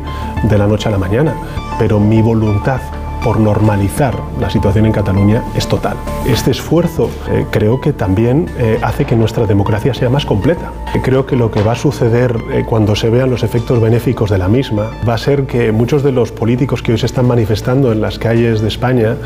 de 0.44 0.58
la 0.58 0.66
noche 0.66 0.88
a 0.88 0.92
la 0.92 0.98
mañana, 0.98 1.34
pero 1.78 1.98
mi 1.98 2.22
voluntad 2.22 2.80
por 3.24 3.40
normalizar 3.40 4.14
la 4.38 4.50
situación 4.50 4.84
en 4.84 4.92
Cataluña 4.92 5.42
es 5.56 5.66
total. 5.66 5.96
Este 6.28 6.50
esfuerzo 6.50 7.10
eh, 7.30 7.46
creo 7.50 7.80
que 7.80 7.94
también 7.94 8.50
eh, 8.58 8.78
hace 8.82 9.06
que 9.06 9.16
nuestra 9.16 9.46
democracia 9.46 9.94
sea 9.94 10.10
más 10.10 10.26
completa. 10.26 10.70
Creo 11.02 11.24
que 11.24 11.34
lo 11.34 11.50
que 11.50 11.62
va 11.62 11.72
a 11.72 11.76
suceder 11.76 12.36
eh, 12.52 12.64
cuando 12.68 12.94
se 12.94 13.08
vean 13.08 13.30
los 13.30 13.42
efectos 13.42 13.80
benéficos 13.80 14.28
de 14.28 14.36
la 14.36 14.48
misma 14.48 14.90
va 15.08 15.14
a 15.14 15.18
ser 15.18 15.46
que 15.46 15.72
muchos 15.72 16.02
de 16.02 16.12
los 16.12 16.32
políticos 16.32 16.82
que 16.82 16.92
hoy 16.92 16.98
se 16.98 17.06
están 17.06 17.26
manifestando 17.26 17.92
en 17.92 18.02
las 18.02 18.18
calles 18.18 18.60
de 18.60 18.68
España 18.68 19.16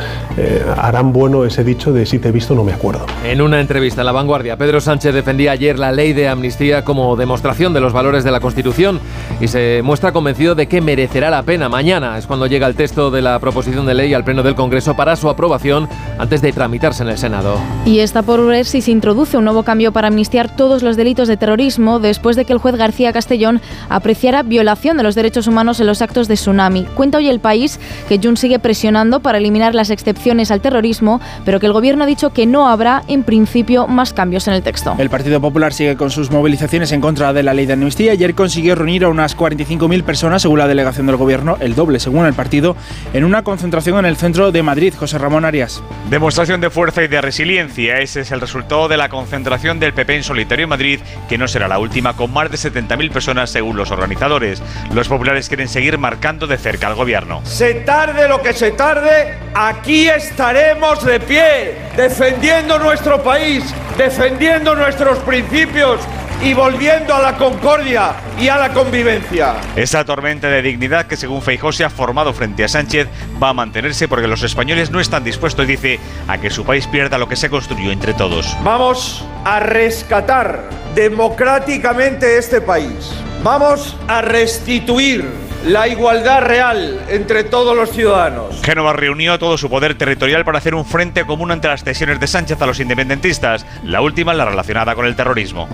harán 0.77 1.13
bueno 1.13 1.45
ese 1.45 1.65
dicho 1.65 1.93
de 1.93 2.07
si 2.07 2.21
te 2.21 2.29
he 2.29 2.33
visto 2.33 2.55
no 2.55 2.63
me 2.63 2.73
acuerdo. 2.73 3.05
En 3.25 3.43
una 3.43 3.61
entrevista 3.61 4.03
a 4.03 4.05
La 4.05 4.13
Vanguardia, 4.13 4.57
Pedro 4.57 4.81
Sánchez 4.81 5.13
defendía 5.13 5.51
ayer 5.53 5.79
la 5.79 5.91
ley 5.91 6.13
de 6.13 6.29
amnistía 6.29 6.85
como 6.85 7.17
demostración 7.17 7.73
de 7.73 7.81
los 7.81 7.93
valores 7.93 8.23
de 8.23 8.31
la 8.31 8.39
Constitución 8.39 9.01
y 9.41 9.49
se 9.49 9.81
muestra 9.83 10.13
convencido 10.13 10.55
de 10.55 10.69
que 10.69 10.81
merecerá 10.81 11.31
la 11.31 11.43
pena. 11.43 11.69
Mañana 11.69 12.17
es 12.17 12.27
cuando 12.27 12.47
llega 12.47 12.69
el 12.69 12.77
texto 12.77 13.11
de 13.11 13.23
la 13.23 13.39
proposición 13.41 13.88
de 13.89 13.95
ley 13.95 14.15
al 14.15 14.23
Pleno 14.23 14.45
del 14.45 14.55
Congreso 14.55 14.95
para 14.95 15.17
su 15.17 15.29
aprobación 15.29 15.89
antes 16.19 16.43
de 16.43 16.53
tramitarse 16.53 17.03
en 17.03 17.09
el 17.09 17.19
Senado. 17.19 17.59
Y 17.85 17.99
está 17.99 18.23
por 18.23 18.47
ver 18.47 18.67
si 18.67 18.81
se 18.81 18.93
introduce 18.93 19.37
un 19.37 19.45
nuevo 19.45 19.65
cambio 19.65 19.93
para 19.93 20.09
amnistiar 20.09 20.55
todos 20.55 20.83
los 20.83 20.97
delitos 20.97 21.27
de 21.27 21.37
terrorismo 21.37 21.99
después 21.99 22.37
de 22.37 22.45
que 22.45 22.53
el 22.53 22.59
juez 22.59 22.77
García 22.77 23.13
Castellón 23.13 23.61
apreciara 23.89 24.43
violación 24.43 24.97
de 24.97 25.03
los 25.03 25.15
derechos 25.15 25.47
humanos 25.47 25.81
en 25.81 25.87
los 25.87 26.03
actos 26.03 26.29
de 26.29 26.35
tsunami. 26.35 26.85
Cuenta 26.95 27.19
hoy 27.19 27.29
el 27.29 27.41
país 27.41 27.81
que 28.09 28.21
Jun 28.23 28.37
sigue 28.37 28.59
presionando 28.59 29.21
para 29.21 29.39
eliminar 29.39 29.75
las 29.75 29.91
excepciones 29.91 30.51
al 30.51 30.61
terrorismo, 30.61 31.21
pero 31.45 31.59
que 31.59 31.67
el 31.67 31.73
gobierno 31.73 32.05
ha 32.05 32.07
dicho 32.07 32.31
que 32.31 32.45
no 32.47 32.69
habrá, 32.69 33.03
en 33.09 33.23
principio, 33.23 33.87
más 33.87 34.13
cambios 34.13 34.47
en 34.49 34.55
el 34.55 34.63
texto. 34.63 34.95
El 34.99 35.09
Partido 35.09 35.41
Popular 35.41 35.73
sigue 35.73 35.97
con 35.97 36.11
sus 36.11 36.31
movilizaciones 36.31 36.93
en 36.93 37.01
contra 37.01 37.33
de 37.33 37.43
la 37.43 37.55
ley 37.55 37.65
de 37.65 37.73
amnistía. 37.73 38.13
Ayer 38.13 38.35
consiguió 38.35 38.75
reunir 38.75 39.05
a 39.05 39.09
unas 39.09 39.37
45.000 39.37 40.03
personas, 40.03 40.43
según 40.43 40.59
la 40.59 40.69
delegación 40.69 41.07
del 41.07 41.17
gobierno, 41.17 41.57
el 41.61 41.75
doble, 41.75 42.01
según 42.01 42.27
el 42.27 42.35
partido, 42.35 42.77
en 43.13 43.25
una 43.25 43.43
concentración 43.43 43.78
en 43.87 44.07
el 44.07 44.17
centro 44.17 44.51
de 44.51 44.63
Madrid. 44.63 44.93
José 44.99 45.19
Ramón 45.19 45.45
Arias. 45.45 45.81
Demostración 46.11 46.61
de 46.61 46.69
fuerza 46.69 47.05
y 47.05 47.07
de 47.07 47.21
resiliencia. 47.21 48.01
Ese 48.01 48.23
es 48.23 48.33
el 48.33 48.41
resultado 48.41 48.89
de 48.89 48.97
la 48.97 49.09
concentración 49.09 49.79
del 49.79 49.95
PP 49.95 50.17
en 50.17 50.25
solitario 50.25 50.65
en 50.65 50.71
Madrid, 50.71 51.01
que 51.29 51.39
no 51.39 51.47
será 51.47 51.69
la 51.69 51.79
última, 51.79 52.17
con 52.17 52.33
más 52.33 52.51
de 52.51 52.57
70.000 52.57 53.13
personas 53.13 53.51
según 53.51 53.77
los 53.77 53.93
organizadores. 53.93 54.61
Los 54.93 55.09
populares 55.09 55.49
quieren 55.49 55.69
seguir 55.69 55.97
marcando 55.97 56.49
de 56.49 56.59
cerca 56.59 56.89
al 56.89 56.97
gobierno. 56.97 57.41
Se 57.45 57.75
tarde 57.75 58.29
lo 58.29 58.43
que 58.43 58.53
se 58.53 58.73
tarde, 58.73 59.39
aquí 59.55 60.09
estaremos 60.09 61.05
de 61.05 61.21
pie, 61.21 61.77
defendiendo 61.97 62.81
nuestro 62.81 63.23
país, 63.23 63.63
defendiendo 63.97 64.75
nuestros 64.75 65.19
principios 65.21 66.01
y 66.43 66.55
volviendo 66.55 67.15
a 67.15 67.21
la 67.21 67.37
concordia 67.37 68.15
y 68.39 68.49
a 68.49 68.57
la 68.57 68.73
convivencia. 68.73 69.57
Esa 69.75 70.05
tormenta 70.05 70.49
de 70.49 70.63
dignidad 70.63 71.07
que 71.07 71.17
según 71.17 71.43
Feijóo 71.43 71.73
se 71.73 71.85
ha 71.85 71.91
formado 71.91 72.33
frente 72.33 72.65
a 72.65 72.69
Sánchez 72.69 73.09
va 73.43 73.51
a 73.51 73.55
mantenerse 73.55 74.07
porque 74.07 74.29
los 74.29 74.43
españoles 74.43 74.91
no 74.91 75.01
están 75.01 75.25
dispuestos, 75.25 75.67
dice, 75.67 75.99
a 76.29 76.39
que 76.39 76.51
su 76.51 76.65
país 76.65 76.87
pierda 76.87 77.19
lo 77.19 77.29
que 77.29 77.37
se 77.37 77.51
construyó 77.51 77.91
entre 77.91 78.15
todos. 78.15 78.57
Vamos 78.63 79.25
a 79.45 79.61
rescatar 79.61 80.69
democráticamente 80.95 82.39
este 82.39 82.61
país. 82.61 83.13
Vamos 83.43 83.97
a 84.07 84.21
restituir 84.23 85.25
la 85.67 85.89
igualdad 85.89 86.43
real 86.43 87.01
entre 87.09 87.45
todos 87.45 87.77
los 87.77 87.91
ciudadanos. 87.91 88.61
Génova 88.63 88.93
reunió 88.93 89.39
todo 89.39 89.59
su 89.59 89.69
poder 89.69 89.97
territorial 89.97 90.45
para 90.45 90.59
hacer 90.59 90.75
un 90.75 90.85
frente 90.85 91.25
común 91.25 91.51
ante 91.51 91.69
las 91.69 91.83
cesiones 91.83 92.21
de 92.21 92.27
Sánchez 92.27 92.61
a 92.63 92.67
los 92.67 92.79
independentistas, 92.81 93.67
la 93.83 94.01
última 94.01 94.35
la 94.35 94.45
relacionada 94.45 94.95
con 94.95 95.07
el 95.07 95.17
terrorismo. 95.17 95.69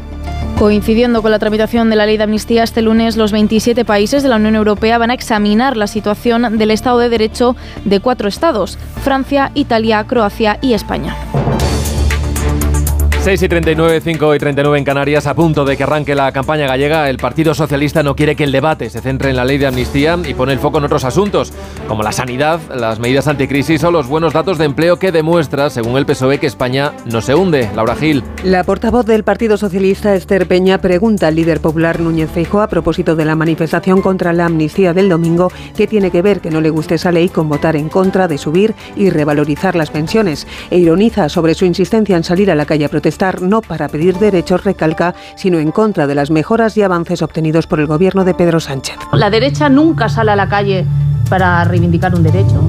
Coincidiendo 0.58 1.20
con 1.20 1.32
la 1.32 1.40
tramitación 1.40 1.90
de 1.90 1.96
la 1.96 2.06
ley 2.06 2.16
de 2.16 2.24
amnistía 2.24 2.62
este 2.62 2.80
lunes, 2.80 3.16
los 3.16 3.32
27 3.32 3.84
países 3.84 4.22
de 4.22 4.28
la 4.28 4.36
Unión 4.36 4.54
Europea 4.54 4.98
van 4.98 5.10
a 5.10 5.14
examinar 5.14 5.76
la 5.76 5.88
situación 5.88 6.58
del 6.58 6.70
Estado 6.70 6.98
de 6.98 7.08
Derecho 7.08 7.56
de 7.84 8.00
cuatro 8.00 8.28
estados, 8.28 8.78
Francia, 9.02 9.50
Italia, 9.54 10.04
Croacia 10.04 10.58
y 10.62 10.74
España. 10.74 11.16
6 13.24 13.42
y 13.42 13.48
39, 13.48 14.02
5 14.02 14.34
y 14.34 14.38
39 14.38 14.78
en 14.78 14.84
Canarias, 14.84 15.26
a 15.26 15.32
punto 15.32 15.64
de 15.64 15.78
que 15.78 15.84
arranque 15.84 16.14
la 16.14 16.30
campaña 16.30 16.66
gallega, 16.66 17.08
el 17.08 17.16
Partido 17.16 17.54
Socialista 17.54 18.02
no 18.02 18.14
quiere 18.14 18.36
que 18.36 18.44
el 18.44 18.52
debate 18.52 18.90
se 18.90 19.00
centre 19.00 19.30
en 19.30 19.36
la 19.36 19.46
ley 19.46 19.56
de 19.56 19.66
amnistía 19.66 20.18
y 20.28 20.34
pone 20.34 20.52
el 20.52 20.58
foco 20.58 20.76
en 20.76 20.84
otros 20.84 21.04
asuntos, 21.04 21.50
como 21.88 22.02
la 22.02 22.12
sanidad, 22.12 22.60
las 22.74 22.98
medidas 22.98 23.26
anticrisis 23.26 23.82
o 23.82 23.90
los 23.90 24.08
buenos 24.08 24.34
datos 24.34 24.58
de 24.58 24.66
empleo 24.66 24.98
que 24.98 25.10
demuestra, 25.10 25.70
según 25.70 25.96
el 25.96 26.04
PSOE, 26.04 26.38
que 26.38 26.46
España 26.46 26.92
no 27.06 27.22
se 27.22 27.34
hunde. 27.34 27.70
Laura 27.74 27.96
Gil. 27.96 28.22
La 28.42 28.62
portavoz 28.62 29.06
del 29.06 29.24
Partido 29.24 29.56
Socialista, 29.56 30.14
Esther 30.14 30.46
Peña, 30.46 30.76
pregunta 30.76 31.28
al 31.28 31.36
líder 31.36 31.60
popular 31.60 32.00
Núñez 32.00 32.30
Feijóo 32.30 32.60
a 32.60 32.68
propósito 32.68 33.16
de 33.16 33.24
la 33.24 33.36
manifestación 33.36 34.02
contra 34.02 34.34
la 34.34 34.44
amnistía 34.44 34.92
del 34.92 35.08
domingo, 35.08 35.50
qué 35.74 35.86
tiene 35.86 36.10
que 36.10 36.20
ver 36.20 36.42
que 36.42 36.50
no 36.50 36.60
le 36.60 36.68
guste 36.68 36.96
esa 36.96 37.10
ley 37.10 37.30
con 37.30 37.48
votar 37.48 37.74
en 37.74 37.88
contra 37.88 38.28
de 38.28 38.36
subir 38.36 38.74
y 38.96 39.08
revalorizar 39.08 39.76
las 39.76 39.88
pensiones, 39.88 40.46
e 40.70 40.76
ironiza 40.76 41.30
sobre 41.30 41.54
su 41.54 41.64
insistencia 41.64 42.18
en 42.18 42.24
salir 42.24 42.50
a 42.50 42.54
la 42.54 42.66
calle 42.66 42.84
a 42.84 42.90
protestar 42.90 43.13
no 43.40 43.60
para 43.62 43.88
pedir 43.88 44.18
derechos, 44.18 44.64
recalca, 44.64 45.14
sino 45.36 45.58
en 45.58 45.70
contra 45.70 46.06
de 46.06 46.14
las 46.14 46.30
mejoras 46.30 46.76
y 46.76 46.82
avances 46.82 47.22
obtenidos 47.22 47.66
por 47.66 47.78
el 47.78 47.86
gobierno 47.86 48.24
de 48.24 48.34
Pedro 48.34 48.60
Sánchez. 48.60 48.96
La 49.12 49.30
derecha 49.30 49.68
nunca 49.68 50.08
sale 50.08 50.32
a 50.32 50.36
la 50.36 50.48
calle 50.48 50.84
para 51.28 51.64
reivindicar 51.64 52.14
un 52.14 52.22
derecho. 52.22 52.60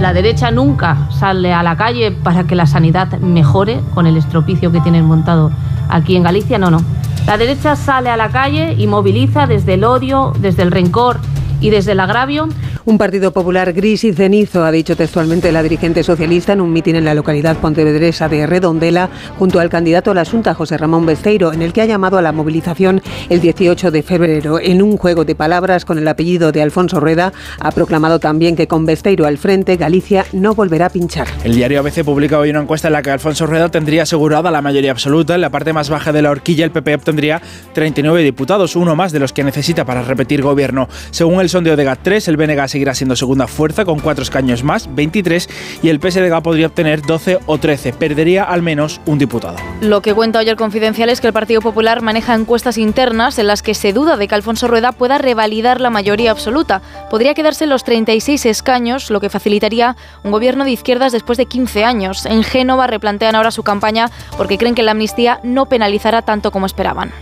La 0.00 0.12
derecha 0.12 0.50
nunca 0.50 1.08
sale 1.10 1.52
a 1.52 1.62
la 1.62 1.76
calle 1.76 2.10
para 2.10 2.44
que 2.44 2.56
la 2.56 2.66
sanidad 2.66 3.18
mejore 3.20 3.80
con 3.94 4.06
el 4.06 4.16
estropicio 4.16 4.72
que 4.72 4.80
tienen 4.80 5.04
montado 5.04 5.52
aquí 5.88 6.16
en 6.16 6.24
Galicia. 6.24 6.58
No, 6.58 6.70
no. 6.70 6.82
La 7.26 7.36
derecha 7.36 7.76
sale 7.76 8.10
a 8.10 8.16
la 8.16 8.30
calle 8.30 8.74
y 8.76 8.86
moviliza 8.88 9.46
desde 9.46 9.74
el 9.74 9.84
odio, 9.84 10.32
desde 10.40 10.62
el 10.62 10.72
rencor 10.72 11.20
y 11.60 11.70
desde 11.70 11.92
el 11.92 12.00
agravio. 12.00 12.48
Un 12.84 12.98
Partido 12.98 13.32
Popular 13.32 13.72
gris 13.72 14.02
y 14.02 14.12
cenizo, 14.12 14.64
ha 14.64 14.72
dicho 14.72 14.96
textualmente 14.96 15.52
la 15.52 15.62
dirigente 15.62 16.02
socialista 16.02 16.52
en 16.52 16.60
un 16.60 16.72
mitin 16.72 16.96
en 16.96 17.04
la 17.04 17.14
localidad 17.14 17.56
pontevedresa 17.56 18.28
de 18.28 18.44
Redondela, 18.44 19.08
junto 19.38 19.60
al 19.60 19.68
candidato 19.68 20.10
a 20.10 20.14
la 20.14 20.24
Junta, 20.24 20.52
José 20.52 20.78
Ramón 20.78 21.06
Besteiro, 21.06 21.52
en 21.52 21.62
el 21.62 21.72
que 21.72 21.82
ha 21.82 21.86
llamado 21.86 22.18
a 22.18 22.22
la 22.22 22.32
movilización 22.32 23.00
el 23.28 23.40
18 23.40 23.92
de 23.92 24.02
febrero. 24.02 24.58
En 24.58 24.82
un 24.82 24.96
juego 24.96 25.24
de 25.24 25.36
palabras 25.36 25.84
con 25.84 25.96
el 25.96 26.08
apellido 26.08 26.50
de 26.50 26.60
Alfonso 26.60 26.98
Rueda, 26.98 27.32
ha 27.60 27.70
proclamado 27.70 28.18
también 28.18 28.56
que 28.56 28.66
con 28.66 28.84
Besteiro 28.84 29.26
al 29.26 29.38
frente, 29.38 29.76
Galicia 29.76 30.26
no 30.32 30.56
volverá 30.56 30.86
a 30.86 30.90
pinchar. 30.90 31.28
El 31.44 31.54
diario 31.54 31.78
ABC 31.78 32.02
publica 32.04 32.40
hoy 32.40 32.50
una 32.50 32.62
encuesta 32.62 32.88
en 32.88 32.94
la 32.94 33.02
que 33.02 33.12
Alfonso 33.12 33.46
Rueda 33.46 33.68
tendría 33.68 34.02
asegurada 34.02 34.50
la 34.50 34.60
mayoría 34.60 34.90
absoluta. 34.90 35.36
En 35.36 35.40
la 35.40 35.50
parte 35.50 35.72
más 35.72 35.88
baja 35.88 36.12
de 36.12 36.22
la 36.22 36.30
horquilla, 36.30 36.64
el 36.64 36.72
PP 36.72 36.96
obtendría 36.96 37.40
39 37.74 38.24
diputados, 38.24 38.74
uno 38.74 38.96
más 38.96 39.12
de 39.12 39.20
los 39.20 39.32
que 39.32 39.44
necesita 39.44 39.84
para 39.84 40.02
repetir 40.02 40.42
gobierno. 40.42 40.88
Según 41.12 41.40
el 41.40 41.48
sondeo 41.48 41.76
de 41.76 41.86
GAT3, 41.86 42.26
el 42.26 42.36
BNG 42.36 42.71
seguirá 42.72 42.94
siendo 42.94 43.14
segunda 43.14 43.46
fuerza 43.46 43.84
con 43.84 44.00
cuatro 44.00 44.22
escaños 44.22 44.64
más, 44.64 44.92
23, 44.94 45.48
y 45.82 45.88
el 45.88 46.00
PSDG 46.00 46.42
podría 46.42 46.66
obtener 46.66 47.02
12 47.02 47.38
o 47.46 47.58
13. 47.58 47.92
Perdería 47.92 48.44
al 48.44 48.62
menos 48.62 49.00
un 49.06 49.18
diputado. 49.18 49.56
Lo 49.80 50.02
que 50.02 50.14
cuenta 50.14 50.40
hoy 50.40 50.48
el 50.48 50.56
Confidencial 50.56 51.08
es 51.08 51.20
que 51.20 51.28
el 51.28 51.32
Partido 51.32 51.60
Popular 51.60 52.02
maneja 52.02 52.34
encuestas 52.34 52.78
internas 52.78 53.38
en 53.38 53.46
las 53.46 53.62
que 53.62 53.74
se 53.74 53.92
duda 53.92 54.16
de 54.16 54.26
que 54.26 54.34
Alfonso 54.34 54.66
Rueda 54.66 54.92
pueda 54.92 55.18
revalidar 55.18 55.80
la 55.80 55.90
mayoría 55.90 56.30
absoluta. 56.30 56.82
Podría 57.10 57.34
quedarse 57.34 57.64
en 57.64 57.70
los 57.70 57.84
36 57.84 58.46
escaños, 58.46 59.10
lo 59.10 59.20
que 59.20 59.30
facilitaría 59.30 59.96
un 60.24 60.32
gobierno 60.32 60.64
de 60.64 60.70
izquierdas 60.70 61.12
después 61.12 61.38
de 61.38 61.46
15 61.46 61.84
años. 61.84 62.26
En 62.26 62.42
Génova 62.42 62.86
replantean 62.86 63.34
ahora 63.34 63.50
su 63.50 63.62
campaña 63.62 64.10
porque 64.36 64.58
creen 64.58 64.74
que 64.74 64.82
la 64.82 64.92
amnistía 64.92 65.40
no 65.42 65.66
penalizará 65.66 66.22
tanto 66.22 66.50
como 66.50 66.66
esperaban. 66.66 67.12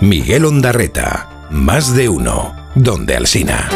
Miguel 0.00 0.44
Ondarreta, 0.44 1.46
más 1.50 1.94
de 1.94 2.08
uno, 2.08 2.54
donde 2.74 3.16
Alsina. 3.16 3.68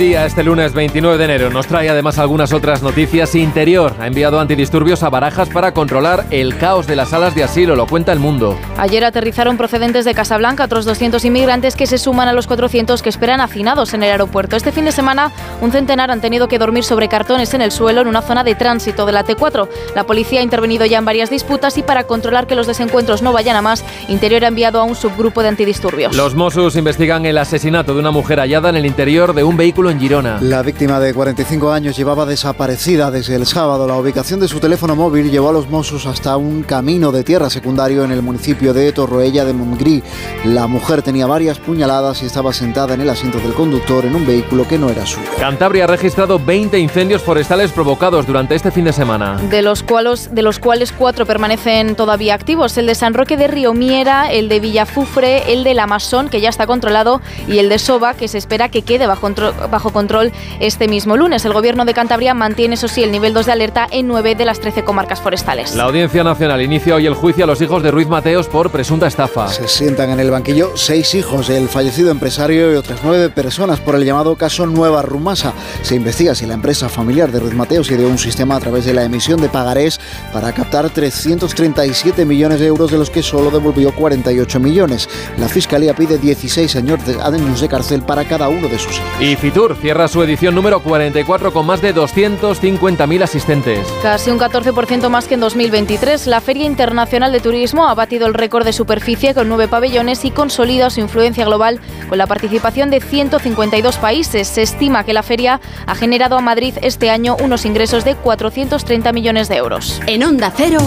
Día, 0.00 0.26
este 0.26 0.42
lunes 0.42 0.72
29 0.72 1.18
de 1.18 1.24
enero, 1.24 1.50
nos 1.50 1.66
trae 1.66 1.88
además 1.88 2.18
algunas 2.18 2.52
otras 2.52 2.82
noticias. 2.82 3.34
Interior 3.34 3.94
ha 3.98 4.06
enviado 4.06 4.38
antidisturbios 4.38 5.02
a 5.02 5.08
Barajas 5.08 5.48
para 5.48 5.72
controlar 5.72 6.26
el 6.30 6.58
caos 6.58 6.86
de 6.86 6.96
las 6.96 7.10
salas 7.10 7.34
de 7.34 7.44
asilo, 7.44 7.74
lo 7.74 7.86
cuenta 7.86 8.12
el 8.12 8.18
mundo. 8.18 8.58
Ayer 8.76 9.04
aterrizaron 9.04 9.56
procedentes 9.56 10.04
de 10.04 10.14
Casablanca 10.14 10.64
otros 10.64 10.84
200 10.84 11.24
inmigrantes 11.24 11.76
que 11.76 11.86
se 11.86 11.98
suman 11.98 12.28
a 12.28 12.34
los 12.34 12.46
400 12.46 13.02
que 13.02 13.08
esperan 13.08 13.40
hacinados 13.40 13.94
en 13.94 14.02
el 14.02 14.10
aeropuerto. 14.10 14.56
Este 14.56 14.70
fin 14.70 14.84
de 14.84 14.92
semana, 14.92 15.32
un 15.62 15.72
centenar 15.72 16.10
han 16.10 16.20
tenido 16.20 16.46
que 16.46 16.58
dormir 16.58 16.84
sobre 16.84 17.08
cartones 17.08 17.54
en 17.54 17.62
el 17.62 17.72
suelo 17.72 18.02
en 18.02 18.08
una 18.08 18.22
zona 18.22 18.44
de 18.44 18.54
tránsito 18.54 19.06
de 19.06 19.12
la 19.12 19.24
T4. 19.24 19.68
La 19.94 20.04
policía 20.04 20.40
ha 20.40 20.44
intervenido 20.44 20.84
ya 20.84 20.98
en 20.98 21.04
varias 21.04 21.30
disputas 21.30 21.78
y 21.78 21.82
para 21.82 22.04
controlar 22.04 22.46
que 22.46 22.54
los 22.54 22.66
desencuentros 22.66 23.22
no 23.22 23.32
vayan 23.32 23.56
a 23.56 23.62
más, 23.62 23.84
Interior 24.08 24.44
ha 24.44 24.48
enviado 24.48 24.80
a 24.80 24.84
un 24.84 24.94
subgrupo 24.94 25.42
de 25.42 25.48
antidisturbios. 25.48 26.16
Los 26.16 26.34
Mossos 26.34 26.76
investigan 26.76 27.26
el 27.26 27.38
asesinato 27.38 27.94
de 27.94 28.00
una 28.00 28.10
mujer 28.10 28.40
hallada 28.40 28.68
en 28.70 28.76
el 28.76 28.86
interior 28.86 29.34
de 29.34 29.42
un 29.42 29.56
vehículo 29.56 29.70
vehículo 29.70 29.89
en 29.90 30.00
Girona. 30.00 30.38
La 30.40 30.62
víctima 30.62 31.00
de 31.00 31.12
45 31.12 31.72
años 31.72 31.96
llevaba 31.96 32.24
desaparecida 32.26 33.10
desde 33.10 33.34
el 33.34 33.46
sábado. 33.46 33.86
La 33.86 33.96
ubicación 33.96 34.40
de 34.40 34.48
su 34.48 34.60
teléfono 34.60 34.94
móvil 34.94 35.30
llevó 35.30 35.50
a 35.50 35.52
los 35.52 35.68
Mossos 35.68 36.06
hasta 36.06 36.36
un 36.36 36.62
camino 36.62 37.12
de 37.12 37.24
tierra 37.24 37.50
secundario 37.50 38.04
en 38.04 38.12
el 38.12 38.22
municipio 38.22 38.72
de 38.72 38.92
Torroella 38.92 39.44
de 39.44 39.52
Montgrí. 39.52 40.02
La 40.44 40.66
mujer 40.66 41.02
tenía 41.02 41.26
varias 41.26 41.58
puñaladas 41.58 42.22
y 42.22 42.26
estaba 42.26 42.52
sentada 42.52 42.94
en 42.94 43.00
el 43.00 43.10
asiento 43.10 43.38
del 43.38 43.54
conductor 43.54 44.04
en 44.04 44.14
un 44.14 44.26
vehículo 44.26 44.66
que 44.66 44.78
no 44.78 44.88
era 44.88 45.04
suyo. 45.06 45.28
Cantabria 45.38 45.84
ha 45.84 45.86
registrado 45.86 46.38
20 46.38 46.78
incendios 46.78 47.22
forestales 47.22 47.72
provocados 47.72 48.26
durante 48.26 48.54
este 48.54 48.70
fin 48.70 48.84
de 48.84 48.92
semana. 48.92 49.36
De 49.50 49.62
los, 49.62 49.82
cuales, 49.82 50.34
de 50.34 50.42
los 50.42 50.58
cuales 50.58 50.92
cuatro 50.92 51.26
permanecen 51.26 51.96
todavía 51.96 52.34
activos. 52.34 52.76
El 52.78 52.86
de 52.86 52.94
San 52.94 53.14
Roque 53.14 53.36
de 53.36 53.48
Río 53.48 53.74
Miera, 53.74 54.30
el 54.30 54.48
de 54.48 54.60
Villafufre, 54.60 55.52
el 55.52 55.64
de 55.64 55.74
La 55.74 55.86
Masón, 55.86 56.28
que 56.28 56.40
ya 56.40 56.48
está 56.48 56.66
controlado, 56.66 57.20
y 57.48 57.58
el 57.58 57.68
de 57.68 57.78
Soba, 57.78 58.14
que 58.14 58.28
se 58.28 58.38
espera 58.38 58.68
que 58.68 58.82
quede 58.82 59.06
bajo, 59.06 59.30
bajo 59.70 59.79
control 59.88 60.32
este 60.60 60.86
mismo 60.86 61.16
lunes. 61.16 61.44
El 61.46 61.54
gobierno 61.54 61.86
de 61.86 61.94
Cantabria 61.94 62.34
mantiene, 62.34 62.74
eso 62.74 62.88
sí, 62.88 63.02
el 63.02 63.10
nivel 63.10 63.32
2 63.32 63.46
de 63.46 63.52
alerta 63.52 63.86
en 63.90 64.06
9 64.06 64.34
de 64.34 64.44
las 64.44 64.60
13 64.60 64.84
comarcas 64.84 65.20
forestales. 65.20 65.74
La 65.74 65.84
Audiencia 65.84 66.22
Nacional 66.22 66.60
inicia 66.60 66.94
hoy 66.94 67.06
el 67.06 67.14
juicio 67.14 67.44
a 67.44 67.46
los 67.46 67.60
hijos 67.62 67.82
de 67.82 67.90
Ruiz 67.90 68.08
Mateos 68.08 68.48
por 68.48 68.70
presunta 68.70 69.06
estafa. 69.06 69.48
Se 69.48 69.66
sientan 69.68 70.10
en 70.10 70.20
el 70.20 70.30
banquillo 70.30 70.72
seis 70.76 71.14
hijos 71.14 71.48
del 71.48 71.68
fallecido 71.68 72.10
empresario 72.10 72.72
y 72.72 72.76
otras 72.76 73.00
nueve 73.02 73.30
personas 73.30 73.80
por 73.80 73.94
el 73.94 74.04
llamado 74.04 74.36
caso 74.36 74.66
Nueva 74.66 75.02
Rumasa. 75.02 75.52
Se 75.82 75.94
investiga 75.94 76.34
si 76.34 76.46
la 76.46 76.54
empresa 76.54 76.88
familiar 76.88 77.32
de 77.32 77.40
Ruiz 77.40 77.54
Mateos 77.54 77.90
ideó 77.90 78.08
un 78.08 78.18
sistema 78.18 78.56
a 78.56 78.60
través 78.60 78.84
de 78.84 78.94
la 78.94 79.04
emisión 79.04 79.40
de 79.40 79.48
pagarés 79.48 80.00
para 80.32 80.52
captar 80.52 80.90
337 80.90 82.24
millones 82.24 82.60
de 82.60 82.66
euros 82.66 82.90
de 82.90 82.98
los 82.98 83.10
que 83.10 83.22
solo 83.22 83.50
devolvió 83.50 83.94
48 83.94 84.60
millones. 84.60 85.08
La 85.38 85.48
Fiscalía 85.48 85.94
pide 85.94 86.18
16 86.18 86.76
años 86.76 87.04
de, 87.06 87.20
años 87.20 87.60
de 87.60 87.68
cárcel 87.68 88.02
para 88.02 88.24
cada 88.24 88.48
uno 88.48 88.68
de 88.68 88.78
sus 88.78 88.96
hijos. 88.96 89.20
Y 89.20 89.36
Fitur 89.36 89.69
cierra 89.74 90.08
su 90.08 90.22
edición 90.22 90.54
número 90.54 90.80
44 90.80 91.52
con 91.52 91.66
más 91.66 91.80
de 91.82 91.94
250.000 91.94 93.22
asistentes. 93.22 93.86
Casi 94.02 94.30
un 94.30 94.38
14% 94.38 95.08
más 95.08 95.26
que 95.26 95.34
en 95.34 95.40
2023. 95.40 96.26
La 96.26 96.40
Feria 96.40 96.64
Internacional 96.64 97.32
de 97.32 97.40
Turismo 97.40 97.88
ha 97.88 97.94
batido 97.94 98.26
el 98.26 98.34
récord 98.34 98.64
de 98.64 98.72
superficie 98.72 99.34
con 99.34 99.48
nueve 99.48 99.68
pabellones 99.68 100.24
y 100.24 100.30
consolida 100.30 100.90
su 100.90 101.00
influencia 101.00 101.44
global 101.44 101.80
con 102.08 102.18
la 102.18 102.26
participación 102.26 102.90
de 102.90 103.00
152 103.00 103.96
países. 103.98 104.48
Se 104.48 104.62
estima 104.62 105.04
que 105.04 105.12
la 105.12 105.22
feria 105.22 105.60
ha 105.86 105.94
generado 105.94 106.36
a 106.36 106.40
Madrid 106.40 106.74
este 106.82 107.10
año 107.10 107.36
unos 107.42 107.64
ingresos 107.64 108.04
de 108.04 108.14
430 108.14 109.12
millones 109.12 109.48
de 109.48 109.56
euros. 109.56 110.00
En 110.06 110.24
Onda 110.24 110.52
Cero, 110.56 110.78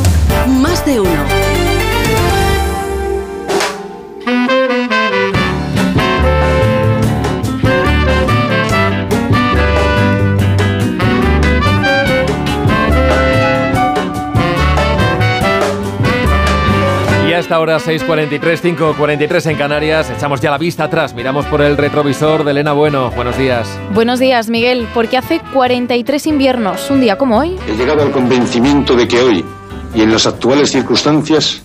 más 0.61 0.85
de 0.85 0.99
uno. 0.99 1.52
Y 17.43 17.45
hasta 17.45 17.55
ahora 17.55 17.77
6.43, 17.77 18.39
5.43 18.77 19.51
en 19.51 19.57
Canarias. 19.57 20.09
Echamos 20.09 20.39
ya 20.39 20.49
la 20.49 20.57
vista 20.57 20.85
atrás, 20.85 21.13
miramos 21.13 21.45
por 21.47 21.61
el 21.61 21.75
retrovisor 21.75 22.45
de 22.45 22.51
Elena 22.51 22.71
Bueno. 22.71 23.11
Buenos 23.11 23.37
días. 23.37 23.67
Buenos 23.93 24.19
días, 24.19 24.49
Miguel. 24.49 24.87
Porque 24.93 25.17
hace 25.17 25.41
43 25.51 26.27
inviernos, 26.27 26.89
un 26.89 27.01
día 27.01 27.17
como 27.17 27.37
hoy. 27.37 27.57
He 27.67 27.75
llegado 27.75 28.01
al 28.01 28.11
convencimiento 28.11 28.95
de 28.95 29.09
que 29.09 29.21
hoy, 29.21 29.45
y 29.93 30.01
en 30.01 30.13
las 30.13 30.25
actuales 30.25 30.71
circunstancias, 30.71 31.61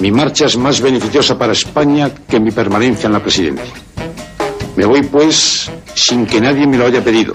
mi 0.00 0.10
marcha 0.10 0.46
es 0.46 0.56
más 0.56 0.80
beneficiosa 0.80 1.38
para 1.38 1.52
España 1.52 2.10
que 2.28 2.40
mi 2.40 2.50
permanencia 2.50 3.06
en 3.06 3.12
la 3.12 3.20
presidencia. 3.20 3.72
Me 4.74 4.84
voy, 4.84 5.04
pues, 5.04 5.70
sin 5.94 6.26
que 6.26 6.40
nadie 6.40 6.66
me 6.66 6.76
lo 6.76 6.86
haya 6.86 7.04
pedido. 7.04 7.34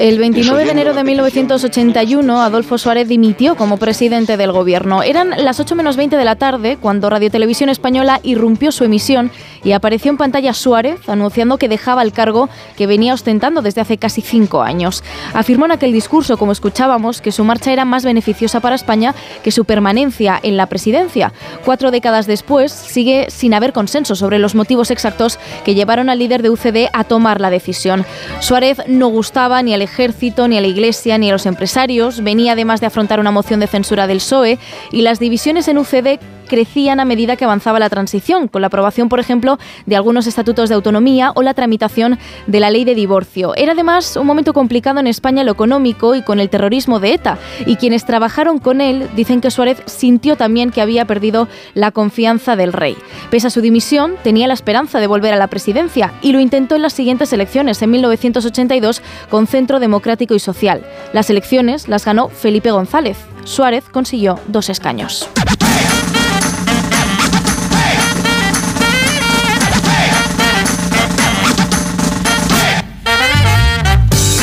El 0.00 0.18
29 0.18 0.64
de 0.64 0.70
enero 0.70 0.94
de 0.94 1.04
1981, 1.04 2.40
Adolfo 2.40 2.78
Suárez 2.78 3.06
dimitió 3.06 3.54
como 3.54 3.76
presidente 3.76 4.38
del 4.38 4.50
gobierno. 4.50 5.02
Eran 5.02 5.34
las 5.44 5.60
8 5.60 5.76
menos 5.76 5.98
20 5.98 6.16
de 6.16 6.24
la 6.24 6.36
tarde 6.36 6.78
cuando 6.80 7.10
Radio 7.10 7.30
Televisión 7.30 7.68
Española 7.68 8.18
irrumpió 8.22 8.72
su 8.72 8.84
emisión 8.84 9.30
y 9.62 9.72
apareció 9.72 10.10
en 10.10 10.16
pantalla 10.16 10.54
Suárez 10.54 11.06
anunciando 11.06 11.58
que 11.58 11.68
dejaba 11.68 12.02
el 12.02 12.14
cargo 12.14 12.48
que 12.78 12.86
venía 12.86 13.12
ostentando 13.12 13.60
desde 13.60 13.82
hace 13.82 13.98
casi 13.98 14.22
cinco 14.22 14.62
años. 14.62 15.04
Afirmó 15.34 15.66
en 15.66 15.72
aquel 15.72 15.92
discurso, 15.92 16.38
como 16.38 16.52
escuchábamos, 16.52 17.20
que 17.20 17.30
su 17.30 17.44
marcha 17.44 17.70
era 17.70 17.84
más 17.84 18.02
beneficiosa 18.02 18.60
para 18.60 18.76
España 18.76 19.14
que 19.42 19.50
su 19.50 19.66
permanencia 19.66 20.40
en 20.42 20.56
la 20.56 20.64
presidencia. 20.64 21.34
Cuatro 21.66 21.90
décadas 21.90 22.26
después, 22.26 22.72
sigue 22.72 23.26
sin 23.28 23.52
haber 23.52 23.74
consenso 23.74 24.14
sobre 24.14 24.38
los 24.38 24.54
motivos 24.54 24.90
exactos 24.90 25.38
que 25.62 25.74
llevaron 25.74 26.08
al 26.08 26.20
líder 26.20 26.40
de 26.40 26.48
UCD 26.48 26.88
a 26.94 27.04
tomar 27.04 27.38
la 27.38 27.50
decisión. 27.50 28.06
Suárez 28.40 28.78
no 28.86 29.08
gustaba 29.08 29.62
ni 29.62 29.74
al 29.74 29.89
ejército, 29.90 30.48
ni 30.48 30.56
a 30.56 30.60
la 30.60 30.66
iglesia, 30.66 31.18
ni 31.18 31.28
a 31.28 31.32
los 31.32 31.46
empresarios. 31.46 32.22
Venía 32.22 32.52
además 32.52 32.80
de 32.80 32.86
afrontar 32.86 33.20
una 33.20 33.30
moción 33.30 33.60
de 33.60 33.66
censura 33.66 34.06
del 34.06 34.18
PSOE 34.18 34.58
y 34.92 35.02
las 35.02 35.18
divisiones 35.18 35.68
en 35.68 35.78
UCD 35.78 36.18
crecían 36.50 36.98
a 36.98 37.04
medida 37.04 37.36
que 37.36 37.44
avanzaba 37.44 37.78
la 37.78 37.88
transición, 37.88 38.48
con 38.48 38.60
la 38.60 38.66
aprobación, 38.66 39.08
por 39.08 39.20
ejemplo, 39.20 39.58
de 39.86 39.94
algunos 39.94 40.26
estatutos 40.26 40.68
de 40.68 40.74
autonomía 40.74 41.30
o 41.36 41.42
la 41.42 41.54
tramitación 41.54 42.18
de 42.48 42.60
la 42.60 42.70
ley 42.70 42.84
de 42.84 42.96
divorcio. 42.96 43.54
Era 43.54 43.72
además 43.72 44.16
un 44.16 44.26
momento 44.26 44.52
complicado 44.52 44.98
en 44.98 45.06
España 45.06 45.44
lo 45.44 45.52
económico 45.52 46.16
y 46.16 46.22
con 46.22 46.40
el 46.40 46.50
terrorismo 46.50 46.98
de 46.98 47.14
ETA, 47.14 47.38
y 47.66 47.76
quienes 47.76 48.04
trabajaron 48.04 48.58
con 48.58 48.80
él 48.80 49.08
dicen 49.14 49.40
que 49.40 49.52
Suárez 49.52 49.80
sintió 49.86 50.36
también 50.36 50.72
que 50.72 50.82
había 50.82 51.04
perdido 51.04 51.46
la 51.74 51.92
confianza 51.92 52.56
del 52.56 52.72
rey. 52.72 52.96
Pese 53.30 53.46
a 53.46 53.50
su 53.50 53.60
dimisión, 53.60 54.16
tenía 54.24 54.48
la 54.48 54.54
esperanza 54.54 54.98
de 54.98 55.06
volver 55.06 55.32
a 55.32 55.38
la 55.38 55.46
presidencia 55.46 56.12
y 56.20 56.32
lo 56.32 56.40
intentó 56.40 56.74
en 56.74 56.82
las 56.82 56.94
siguientes 56.94 57.32
elecciones, 57.32 57.80
en 57.80 57.90
1982, 57.92 59.02
con 59.30 59.46
Centro 59.46 59.78
Democrático 59.78 60.34
y 60.34 60.40
Social. 60.40 60.84
Las 61.12 61.30
elecciones 61.30 61.86
las 61.86 62.04
ganó 62.04 62.28
Felipe 62.28 62.72
González. 62.72 63.18
Suárez 63.44 63.84
consiguió 63.88 64.38
dos 64.48 64.68
escaños. 64.68 65.28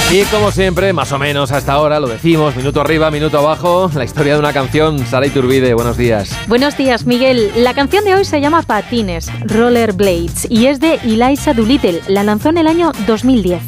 Y 0.10 0.24
como 0.32 0.52
siempre, 0.52 0.94
más 0.94 1.12
o 1.12 1.20
menos 1.20 1.52
hasta 1.52 1.74
ahora, 1.74 2.00
lo 2.00 2.08
decimos, 2.08 2.56
minuto 2.56 2.80
arriba, 2.80 3.12
minuto 3.12 3.40
abajo, 3.40 3.92
la 3.94 4.06
historia 4.06 4.34
de 4.34 4.40
una 4.40 4.54
canción. 4.54 5.06
Sara 5.06 5.28
Iturbide, 5.28 5.74
buenos 5.74 5.98
días. 5.98 6.32
Buenos 6.48 6.78
días, 6.78 7.06
Miguel. 7.06 7.52
La 7.58 7.74
canción 7.74 8.06
de 8.06 8.16
hoy 8.16 8.24
se 8.24 8.40
llama 8.40 8.62
Patines, 8.62 9.30
Rollerblades, 9.46 10.48
y 10.50 10.68
es 10.68 10.80
de 10.80 10.96
Eliza 11.04 11.54
Doolittle. 11.54 12.02
La 12.08 12.24
lanzó 12.24 12.50
en 12.50 12.60
el 12.60 12.68
año 12.68 12.94
2010. 13.06 13.62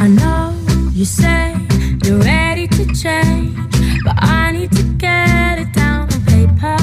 I 0.00 0.08
know 0.08 0.52
you 0.92 1.04
say 1.04 1.54
you're 2.04 2.22
ready 2.22 2.68
to 2.68 2.86
change, 2.94 3.56
but 4.04 4.14
I 4.22 4.52
need 4.52 4.70
to 4.70 4.84
get 4.98 5.58
it 5.58 5.74
down 5.74 6.02
on 6.02 6.24
paper. 6.26 6.76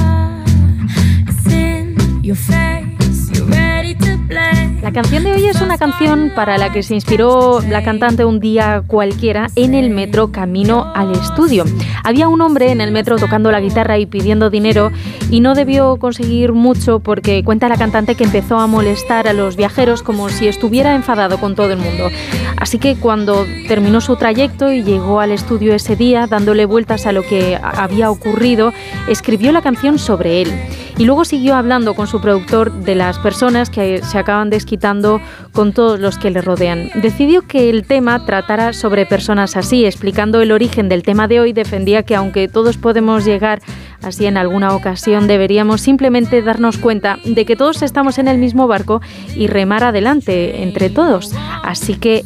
It's 1.30 1.54
in 1.54 1.96
your 2.22 2.36
face, 2.36 3.32
you're 3.34 3.48
ready 3.50 3.96
to 3.96 4.18
play. 4.28 4.57
La 4.88 4.94
canción 4.94 5.26
de 5.26 5.34
hoy 5.34 5.46
es 5.46 5.60
una 5.60 5.78
canción 5.78 6.32
para 6.34 6.58
la 6.58 6.72
que 6.72 6.82
se 6.82 6.96
inspiró 6.96 7.60
la 7.60 7.84
cantante 7.84 8.24
un 8.24 8.40
día 8.40 8.84
cualquiera 8.88 9.48
en 9.58 9.74
el 9.74 9.90
metro 9.90 10.32
camino 10.32 10.90
al 10.96 11.12
estudio. 11.12 11.66
Había 12.06 12.30
un 12.30 12.40
hombre 12.40 12.72
en 12.72 12.80
el 12.80 12.94
metro 12.94 13.18
tocando 13.18 13.52
la 13.52 13.60
guitarra 13.60 13.98
y 13.98 14.06
pidiendo 14.06 14.50
dinero 14.50 14.94
y 15.30 15.42
no 15.42 15.56
debió 15.56 15.98
conseguir 15.98 16.54
mucho 16.54 17.02
porque 17.02 17.44
cuenta 17.44 17.68
la 17.68 17.76
cantante 17.76 18.16
que 18.16 18.24
empezó 18.24 18.60
a 18.60 18.68
molestar 18.68 19.28
a 19.28 19.34
los 19.34 19.58
viajeros 19.58 20.04
como 20.04 20.30
si 20.30 20.48
estuviera 20.48 20.96
enfadado 20.96 21.38
con 21.38 21.54
todo 21.54 21.74
el 21.74 21.80
mundo. 21.80 22.08
Así 22.56 22.80
que 22.80 22.96
cuando 22.96 23.46
terminó 23.68 24.00
su 24.00 24.16
trayecto 24.16 24.72
y 24.72 24.84
llegó 24.84 25.20
al 25.20 25.34
estudio 25.34 25.76
ese 25.76 25.98
día 25.98 26.28
dándole 26.28 26.66
vueltas 26.66 27.06
a 27.06 27.12
lo 27.12 27.24
que 27.24 27.60
había 27.62 28.10
ocurrido, 28.10 28.72
escribió 29.10 29.52
la 29.52 29.62
canción 29.62 30.00
sobre 30.00 30.44
él. 30.44 30.54
Y 30.98 31.06
luego 31.06 31.26
siguió 31.26 31.56
hablando 31.56 31.94
con 31.94 32.08
su 32.08 32.20
productor 32.20 32.72
de 32.72 32.96
las 32.96 33.20
personas 33.20 33.70
que 33.70 34.02
se 34.04 34.18
acaban 34.18 34.50
desquitando 34.50 35.22
con 35.52 35.72
todos 35.72 36.00
los 36.00 36.18
que 36.18 36.32
le 36.32 36.42
rodean. 36.42 36.90
Decidió 36.96 37.44
que 37.44 37.70
el 37.70 37.86
tema 37.86 38.26
tratara 38.26 38.74
sobre 38.74 39.06
personas 39.06 39.56
así, 39.56 39.86
explicando 39.86 40.42
el 40.42 40.52
origen 40.52 40.90
del 40.90 41.04
tema 41.04 41.28
de 41.28 41.40
hoy, 41.40 41.54
defendía 41.54 42.02
que 42.02 42.16
aunque 42.16 42.48
todos 42.48 42.78
podemos 42.78 43.26
llegar 43.26 43.62
así 44.02 44.26
en 44.26 44.38
alguna 44.38 44.74
ocasión, 44.74 45.28
deberíamos 45.28 45.82
simplemente 45.82 46.42
darnos 46.42 46.80
cuenta 46.80 47.20
de 47.24 47.46
que 47.46 47.56
todos 47.56 47.84
estamos 47.84 48.18
en 48.18 48.28
el 48.28 48.40
mismo 48.40 48.68
barco 48.68 49.00
y 49.36 49.46
remar 49.46 49.84
adelante 49.84 50.64
entre 50.64 50.90
todos. 50.90 51.32
Así 51.64 51.94
que 51.94 52.26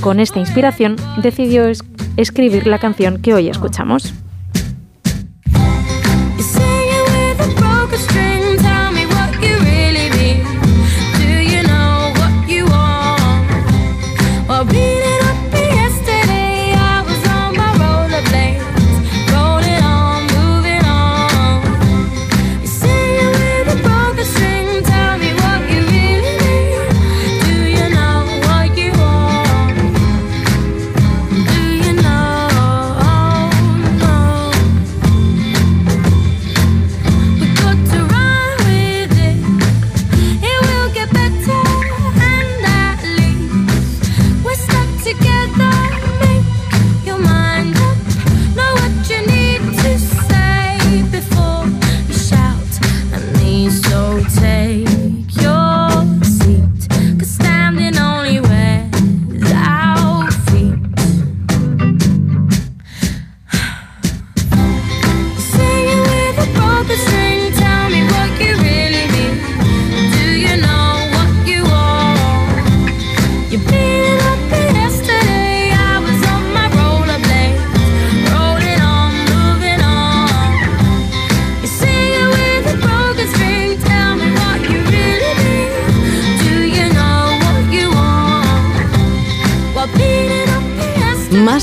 con 0.00 0.18
esta 0.18 0.40
inspiración 0.40 0.96
decidió 1.22 1.64
es 1.64 1.84
escribir 2.16 2.66
la 2.66 2.78
canción 2.78 3.22
que 3.22 3.34
hoy 3.34 3.48
escuchamos. 3.48 4.14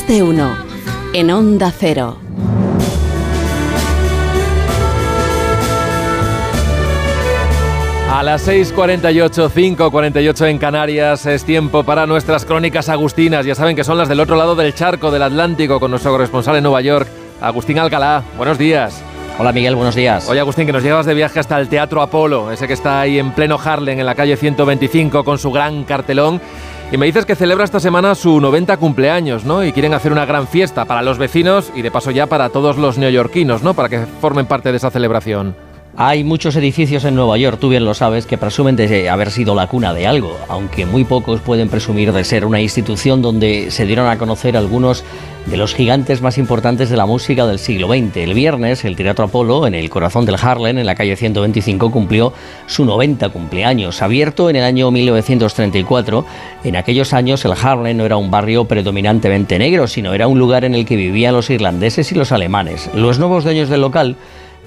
Más 0.08 0.16
de 0.16 0.24
uno. 0.24 0.55
En 1.14 1.32
Onda 1.32 1.72
Cero. 1.78 2.18
A 8.10 8.24
las 8.24 8.47
6.48, 8.47 9.49
5.48 9.49 10.49
en 10.49 10.58
Canarias 10.60 11.26
es 11.26 11.43
tiempo 11.43 11.84
para 11.84 12.05
nuestras 12.05 12.45
crónicas 12.45 12.88
agustinas. 12.88 13.45
Ya 13.45 13.53
saben 13.53 13.76
que 13.76 13.84
son 13.84 13.97
las 13.97 14.08
del 14.08 14.22
otro 14.22 14.38
lado 14.38 14.55
del 14.55 14.74
charco 14.74 15.12
del 15.12 15.24
Atlántico 15.24 15.80
con 15.80 15.91
nuestro 15.91 16.12
corresponsal 16.12 16.55
en 16.55 16.64
Nueva 16.64 16.82
York, 16.82 17.08
Agustín 17.41 17.78
Alcalá. 17.78 18.24
Buenos 18.38 18.58
días. 18.58 19.03
Hola 19.39 19.51
Miguel, 19.51 19.76
buenos 19.76 19.93
días. 19.93 20.28
Oye 20.30 20.39
Agustín, 20.39 20.66
que 20.66 20.74
nos 20.74 20.84
llevas 20.84 21.05
de 21.05 21.14
viaje 21.14 21.39
hasta 21.39 21.60
el 21.60 21.68
Teatro 21.68 22.01
Apolo, 22.01 22.51
ese 22.51 22.66
que 22.66 22.74
está 22.74 23.01
ahí 23.01 23.20
en 23.20 23.34
pleno 23.34 23.60
Harlem, 23.64 23.99
en 23.99 24.05
la 24.05 24.16
calle 24.16 24.36
125, 24.36 25.24
con 25.24 25.38
su 25.38 25.51
gran 25.51 25.84
cartelón. 25.84 26.41
Y 26.89 26.95
me 26.97 27.05
dices 27.05 27.25
que 27.25 27.35
celebra 27.35 27.65
esta 27.65 27.81
semana 27.81 28.15
su 28.15 28.39
90 28.39 28.77
cumpleaños, 28.77 29.43
¿no? 29.43 29.61
Y 29.61 29.73
quieren 29.73 29.93
hacer 29.93 30.13
una 30.13 30.25
gran 30.25 30.47
fiesta 30.47 30.85
para 30.85 31.01
los 31.01 31.17
vecinos 31.17 31.69
y 31.75 31.81
de 31.81 31.91
paso 31.91 32.11
ya 32.11 32.27
para 32.27 32.47
todos 32.47 32.77
los 32.77 32.97
neoyorquinos, 32.97 33.61
¿no? 33.61 33.73
Para 33.73 33.89
que 33.89 34.05
formen 34.21 34.45
parte 34.45 34.71
de 34.71 34.77
esa 34.77 34.89
celebración. 34.89 35.66
Hay 36.00 36.24
muchos 36.24 36.56
edificios 36.56 37.06
en 37.06 37.16
Nueva 37.16 37.39
York, 37.39 37.58
tú 37.60 37.70
bien 37.70 37.84
lo 37.84 37.95
sabes, 37.95 38.28
que 38.28 38.38
presumen 38.38 38.76
de 38.76 39.10
haber 39.10 39.32
sido 39.32 39.56
la 39.56 39.66
cuna 39.66 39.95
de 39.95 40.06
algo, 40.06 40.38
aunque 40.48 40.86
muy 40.86 41.06
pocos 41.06 41.41
pueden 41.41 41.70
presumir 41.70 42.14
de 42.14 42.24
ser 42.24 42.45
una 42.45 42.62
institución 42.62 43.24
donde 43.24 43.72
se 43.72 43.88
dieron 43.88 44.08
a 44.08 44.20
conocer 44.20 44.56
algunos 44.56 45.04
de 45.48 45.58
los 45.58 45.74
gigantes 45.74 46.22
más 46.22 46.38
importantes 46.38 46.91
de 46.91 46.98
la 46.98 47.08
música 47.08 47.48
del 47.48 47.58
siglo 47.58 47.88
XX. 47.88 48.18
El 48.18 48.36
viernes, 48.36 48.86
el 48.86 48.95
Teatro 48.95 49.26
Apolo, 49.26 49.66
en 49.66 49.74
el 49.74 49.89
corazón 49.89 50.24
del 50.28 50.36
Harlem, 50.39 50.78
en 50.78 50.86
la 50.86 50.93
calle 50.93 51.16
125, 51.16 51.89
cumplió 51.89 52.32
su 52.68 52.86
90 52.86 53.30
cumpleaños. 53.30 54.04
Abierto 54.04 54.52
en 54.52 54.58
el 54.58 54.66
año 54.66 54.91
1934, 54.91 56.26
en 56.64 56.76
aquellos 56.76 57.12
años 57.14 57.43
el 57.43 57.54
Harlem 57.54 57.98
no 57.98 58.06
era 58.06 58.18
un 58.18 58.30
barrio 58.30 58.66
predominantemente 58.66 59.58
negro, 59.58 59.88
sino 59.88 60.14
era 60.14 60.28
un 60.28 60.38
lugar 60.38 60.64
en 60.64 60.76
el 60.76 60.86
que 60.86 60.95
vivían 60.95 61.34
los 61.34 61.50
irlandeses 61.50 62.12
y 62.12 62.16
los 62.16 62.32
alemanes. 62.32 62.88
Los 62.93 63.18
nuevos 63.18 63.43
dueños 63.43 63.70
del 63.70 63.82
local 63.82 64.16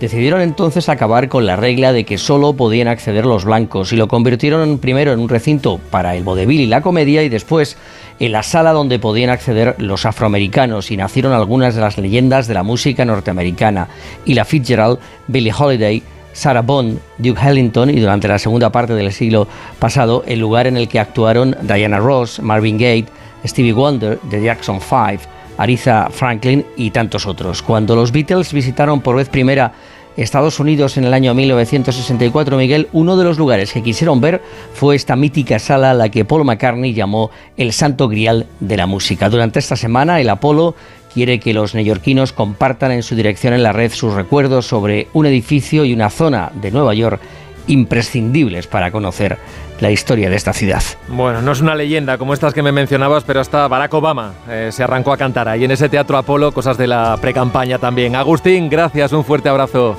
Decidieron 0.00 0.40
entonces 0.40 0.88
acabar 0.88 1.28
con 1.28 1.44
la 1.44 1.56
regla 1.56 1.92
de 1.92 2.04
que 2.04 2.16
solo 2.16 2.54
podían 2.54 2.88
acceder 2.88 3.26
los 3.26 3.44
blancos 3.44 3.92
y 3.92 3.96
lo 3.96 4.08
convirtieron 4.08 4.78
primero 4.78 5.12
en 5.12 5.20
un 5.20 5.28
recinto 5.28 5.78
para 5.90 6.16
el 6.16 6.24
vodevil 6.24 6.62
y 6.62 6.66
la 6.66 6.80
comedia 6.80 7.22
y 7.22 7.28
después 7.28 7.76
en 8.18 8.32
la 8.32 8.42
sala 8.42 8.72
donde 8.72 8.98
podían 8.98 9.28
acceder 9.28 9.74
los 9.76 10.06
afroamericanos 10.06 10.90
y 10.90 10.96
nacieron 10.96 11.34
algunas 11.34 11.74
de 11.74 11.82
las 11.82 11.98
leyendas 11.98 12.46
de 12.46 12.54
la 12.54 12.62
música 12.62 13.04
norteamericana 13.04 13.88
y 14.24 14.32
la 14.32 14.46
Fitzgerald, 14.46 14.98
Billie 15.28 15.52
Holiday, 15.52 16.02
Sarah 16.32 16.62
Bond, 16.62 16.98
Duke 17.18 17.46
Ellington 17.46 17.90
y 17.90 18.00
durante 18.00 18.26
la 18.26 18.38
segunda 18.38 18.72
parte 18.72 18.94
del 18.94 19.12
siglo 19.12 19.48
pasado 19.78 20.24
el 20.26 20.40
lugar 20.40 20.66
en 20.66 20.78
el 20.78 20.88
que 20.88 20.98
actuaron 20.98 21.54
Diana 21.60 21.98
Ross, 21.98 22.40
Marvin 22.40 22.78
Gaye, 22.78 23.04
Stevie 23.44 23.74
Wonder, 23.74 24.18
The 24.30 24.42
Jackson 24.42 24.80
Five, 24.80 25.20
Aretha 25.60 26.08
Franklin 26.10 26.64
y 26.78 26.90
tantos 26.90 27.26
otros. 27.26 27.60
Cuando 27.60 27.94
los 27.94 28.12
Beatles 28.12 28.54
visitaron 28.54 29.02
por 29.02 29.16
vez 29.16 29.28
primera 29.28 29.72
Estados 30.16 30.58
Unidos 30.58 30.96
en 30.96 31.04
el 31.04 31.12
año 31.12 31.34
1964, 31.34 32.56
Miguel, 32.56 32.88
uno 32.92 33.14
de 33.16 33.24
los 33.24 33.36
lugares 33.36 33.70
que 33.70 33.82
quisieron 33.82 34.22
ver 34.22 34.40
fue 34.72 34.96
esta 34.96 35.16
mítica 35.16 35.58
sala 35.58 35.90
a 35.90 35.94
la 35.94 36.08
que 36.08 36.24
Paul 36.24 36.46
McCartney 36.46 36.94
llamó 36.94 37.30
el 37.58 37.72
Santo 37.74 38.08
Grial 38.08 38.46
de 38.58 38.76
la 38.78 38.86
música. 38.86 39.28
Durante 39.28 39.58
esta 39.58 39.76
semana, 39.76 40.18
el 40.18 40.30
Apolo 40.30 40.74
quiere 41.12 41.38
que 41.38 41.52
los 41.52 41.74
neoyorquinos 41.74 42.32
compartan 42.32 42.92
en 42.92 43.02
su 43.02 43.14
dirección 43.14 43.52
en 43.52 43.62
la 43.62 43.72
red 43.72 43.92
sus 43.92 44.14
recuerdos 44.14 44.66
sobre 44.66 45.08
un 45.12 45.26
edificio 45.26 45.84
y 45.84 45.92
una 45.92 46.08
zona 46.08 46.52
de 46.54 46.70
Nueva 46.70 46.94
York 46.94 47.20
imprescindibles 47.66 48.66
para 48.66 48.90
conocer 48.90 49.38
la 49.80 49.90
historia 49.90 50.30
de 50.30 50.36
esta 50.36 50.52
ciudad. 50.52 50.82
Bueno, 51.08 51.42
no 51.42 51.52
es 51.52 51.60
una 51.60 51.74
leyenda 51.74 52.18
como 52.18 52.34
estas 52.34 52.54
que 52.54 52.62
me 52.62 52.72
mencionabas, 52.72 53.24
pero 53.24 53.40
hasta 53.40 53.66
Barack 53.68 53.92
Obama 53.94 54.34
eh, 54.48 54.70
se 54.72 54.82
arrancó 54.82 55.12
a 55.12 55.16
cantar 55.16 55.48
ahí 55.48 55.64
en 55.64 55.70
ese 55.70 55.88
Teatro 55.88 56.16
Apolo, 56.16 56.52
cosas 56.52 56.76
de 56.76 56.86
la 56.86 57.16
precampaña 57.20 57.78
también. 57.78 58.14
Agustín, 58.16 58.68
gracias, 58.68 59.12
un 59.12 59.24
fuerte 59.24 59.48
abrazo. 59.48 59.96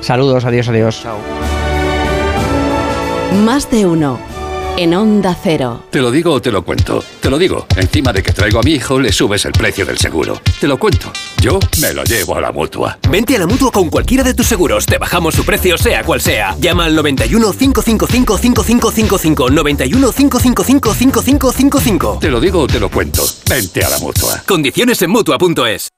Saludos, 0.00 0.44
adiós, 0.44 0.68
adiós. 0.68 1.02
Chao. 1.02 1.18
Más 3.44 3.70
de 3.70 3.86
uno. 3.86 4.33
En 4.76 4.92
Onda 4.92 5.36
Cero. 5.40 5.84
Te 5.90 6.00
lo 6.00 6.10
digo 6.10 6.32
o 6.32 6.42
te 6.42 6.50
lo 6.50 6.64
cuento. 6.64 7.02
Te 7.20 7.30
lo 7.30 7.38
digo. 7.38 7.66
Encima 7.76 8.12
de 8.12 8.24
que 8.24 8.32
traigo 8.32 8.58
a 8.58 8.62
mi 8.62 8.72
hijo, 8.72 8.98
le 8.98 9.12
subes 9.12 9.44
el 9.44 9.52
precio 9.52 9.86
del 9.86 9.98
seguro. 9.98 10.40
Te 10.60 10.66
lo 10.66 10.78
cuento. 10.78 11.12
Yo 11.40 11.60
me 11.80 11.92
lo 11.92 12.02
llevo 12.02 12.36
a 12.36 12.40
la 12.40 12.50
mutua. 12.50 12.98
Vente 13.08 13.36
a 13.36 13.38
la 13.38 13.46
mutua 13.46 13.70
con 13.70 13.88
cualquiera 13.88 14.24
de 14.24 14.34
tus 14.34 14.46
seguros. 14.46 14.84
Te 14.84 14.98
bajamos 14.98 15.34
su 15.34 15.44
precio, 15.44 15.78
sea 15.78 16.02
cual 16.02 16.20
sea. 16.20 16.56
Llama 16.58 16.86
al 16.86 16.96
91 16.96 17.52
555 17.52 18.38
5555. 18.38 19.50
91 19.50 20.12
555 20.12 20.94
5555. 20.94 22.18
Te 22.20 22.30
lo 22.30 22.40
digo 22.40 22.60
o 22.62 22.66
te 22.66 22.80
lo 22.80 22.90
cuento. 22.90 23.22
Vente 23.48 23.84
a 23.84 23.90
la 23.90 23.98
mutua. 23.98 24.42
Condiciones 24.44 25.00
en 25.02 25.10
mutua.es. 25.10 25.88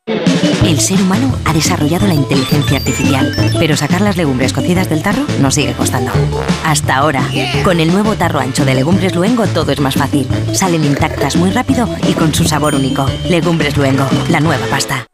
El 0.65 0.81
ser 0.81 1.01
humano 1.01 1.35
ha 1.45 1.53
desarrollado 1.53 2.07
la 2.07 2.15
inteligencia 2.15 2.79
artificial, 2.79 3.33
pero 3.59 3.77
sacar 3.77 4.01
las 4.01 4.17
legumbres 4.17 4.53
cocidas 4.53 4.91
del 4.91 5.03
tarro 5.03 5.25
nos 5.41 5.55
sigue 5.55 5.73
costando. 5.75 6.11
Hasta 6.65 6.97
ahora, 6.97 7.23
con 7.63 7.79
el 7.79 7.93
nuevo 7.93 8.15
tarro 8.17 8.41
ancho 8.41 8.65
de 8.67 8.75
Legumbres 8.75 9.15
Luengo 9.15 9.47
todo 9.47 9.71
es 9.71 9.81
más 9.81 9.95
fácil. 9.95 10.27
Salen 10.53 10.85
intactas 10.85 11.37
muy 11.37 11.51
rápido 11.51 11.89
y 12.09 12.13
con 12.15 12.35
su 12.35 12.45
sabor 12.45 12.75
único. 12.75 13.07
Legumbres 13.31 13.77
Luengo, 13.77 14.05
la 14.29 14.41
nueva 14.41 14.67
pasta. 14.69 15.07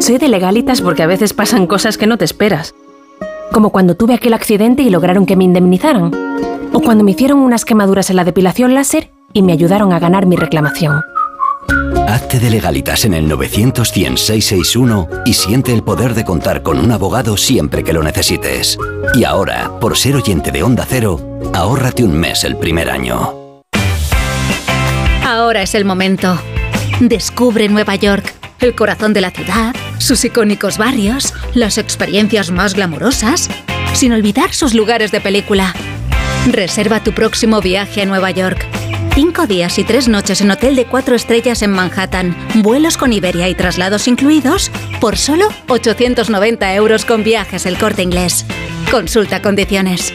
Soy 0.00 0.18
de 0.18 0.28
legalitas 0.28 0.80
porque 0.80 1.02
a 1.02 1.08
veces 1.08 1.34
pasan 1.34 1.66
cosas 1.66 1.98
que 1.98 2.06
no 2.06 2.16
te 2.16 2.24
esperas. 2.24 2.74
Como 3.52 3.70
cuando 3.70 3.96
tuve 3.96 4.14
aquel 4.14 4.34
accidente 4.34 4.82
y 4.82 4.90
lograron 4.90 5.26
que 5.26 5.36
me 5.36 5.44
indemnizaran. 5.44 6.12
O 6.72 6.80
cuando 6.80 7.02
me 7.02 7.10
hicieron 7.10 7.40
unas 7.40 7.64
quemaduras 7.64 8.08
en 8.08 8.16
la 8.16 8.24
depilación 8.24 8.72
láser 8.72 9.10
y 9.32 9.42
me 9.42 9.52
ayudaron 9.52 9.92
a 9.92 9.98
ganar 9.98 10.26
mi 10.26 10.36
reclamación. 10.36 11.02
Hazte 12.10 12.40
de 12.40 12.50
legalitas 12.50 13.04
en 13.04 13.14
el 13.14 13.28
900 13.28 13.86
661 13.86 15.08
y 15.26 15.34
siente 15.34 15.72
el 15.72 15.84
poder 15.84 16.14
de 16.14 16.24
contar 16.24 16.64
con 16.64 16.80
un 16.80 16.90
abogado 16.90 17.36
siempre 17.36 17.84
que 17.84 17.92
lo 17.92 18.02
necesites. 18.02 18.76
Y 19.14 19.22
ahora, 19.22 19.78
por 19.78 19.96
ser 19.96 20.16
oyente 20.16 20.50
de 20.50 20.64
Onda 20.64 20.84
Cero, 20.88 21.20
ahórrate 21.54 22.02
un 22.02 22.18
mes 22.18 22.42
el 22.42 22.56
primer 22.56 22.90
año. 22.90 23.62
Ahora 25.24 25.62
es 25.62 25.76
el 25.76 25.84
momento. 25.84 26.36
Descubre 26.98 27.68
Nueva 27.68 27.94
York, 27.94 28.34
el 28.58 28.74
corazón 28.74 29.12
de 29.12 29.20
la 29.20 29.30
ciudad, 29.30 29.72
sus 29.98 30.24
icónicos 30.24 30.78
barrios, 30.78 31.32
las 31.54 31.78
experiencias 31.78 32.50
más 32.50 32.74
glamurosas, 32.74 33.48
sin 33.92 34.12
olvidar 34.12 34.52
sus 34.52 34.74
lugares 34.74 35.12
de 35.12 35.20
película. 35.20 35.76
Reserva 36.48 37.04
tu 37.04 37.12
próximo 37.12 37.60
viaje 37.60 38.02
a 38.02 38.06
Nueva 38.06 38.32
York. 38.32 38.79
Cinco 39.22 39.46
días 39.46 39.78
y 39.78 39.84
tres 39.84 40.08
noches 40.08 40.40
en 40.40 40.50
hotel 40.50 40.74
de 40.74 40.86
cuatro 40.86 41.14
estrellas 41.14 41.60
en 41.60 41.72
Manhattan, 41.72 42.34
vuelos 42.62 42.96
con 42.96 43.12
Iberia 43.12 43.50
y 43.50 43.54
traslados 43.54 44.08
incluidos, 44.08 44.70
por 44.98 45.18
solo 45.18 45.50
890 45.68 46.74
euros 46.74 47.04
con 47.04 47.22
viajes 47.22 47.66
el 47.66 47.76
corte 47.76 48.02
inglés. 48.02 48.46
Consulta 48.90 49.42
condiciones. 49.42 50.14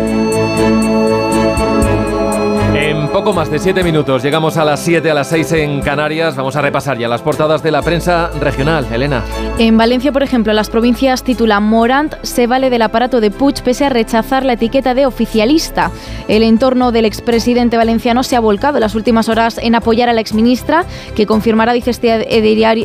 Poco 3.11 3.33
más 3.33 3.51
de 3.51 3.59
7 3.59 3.83
minutos. 3.83 4.23
Llegamos 4.23 4.55
a 4.55 4.63
las 4.63 4.79
7, 4.79 5.11
a 5.11 5.13
las 5.13 5.27
6 5.27 5.51
en 5.53 5.81
Canarias. 5.81 6.37
Vamos 6.37 6.55
a 6.55 6.61
repasar 6.61 6.97
ya 6.97 7.09
las 7.09 7.21
portadas 7.21 7.61
de 7.61 7.69
la 7.69 7.81
prensa 7.81 8.29
regional. 8.39 8.87
Elena. 8.91 9.23
En 9.59 9.77
Valencia, 9.77 10.13
por 10.13 10.23
ejemplo, 10.23 10.53
las 10.53 10.69
provincias 10.69 11.23
titulan 11.23 11.63
Morant 11.63 12.15
se 12.21 12.47
vale 12.47 12.69
del 12.69 12.81
aparato 12.81 13.19
de 13.19 13.29
Puig 13.29 13.61
pese 13.63 13.85
a 13.85 13.89
rechazar 13.89 14.45
la 14.45 14.53
etiqueta 14.53 14.93
de 14.93 15.05
oficialista. 15.05 15.91
El 16.29 16.41
entorno 16.43 16.93
del 16.93 17.03
expresidente 17.03 17.75
valenciano 17.75 18.23
se 18.23 18.37
ha 18.37 18.39
volcado 18.39 18.77
en 18.77 18.81
las 18.81 18.95
últimas 18.95 19.27
horas 19.27 19.57
en 19.57 19.75
apoyar 19.75 20.07
a 20.07 20.13
la 20.13 20.21
exministra, 20.21 20.85
que 21.13 21.25
confirmará, 21.25 21.73
dice 21.73 21.91
este 21.91 22.25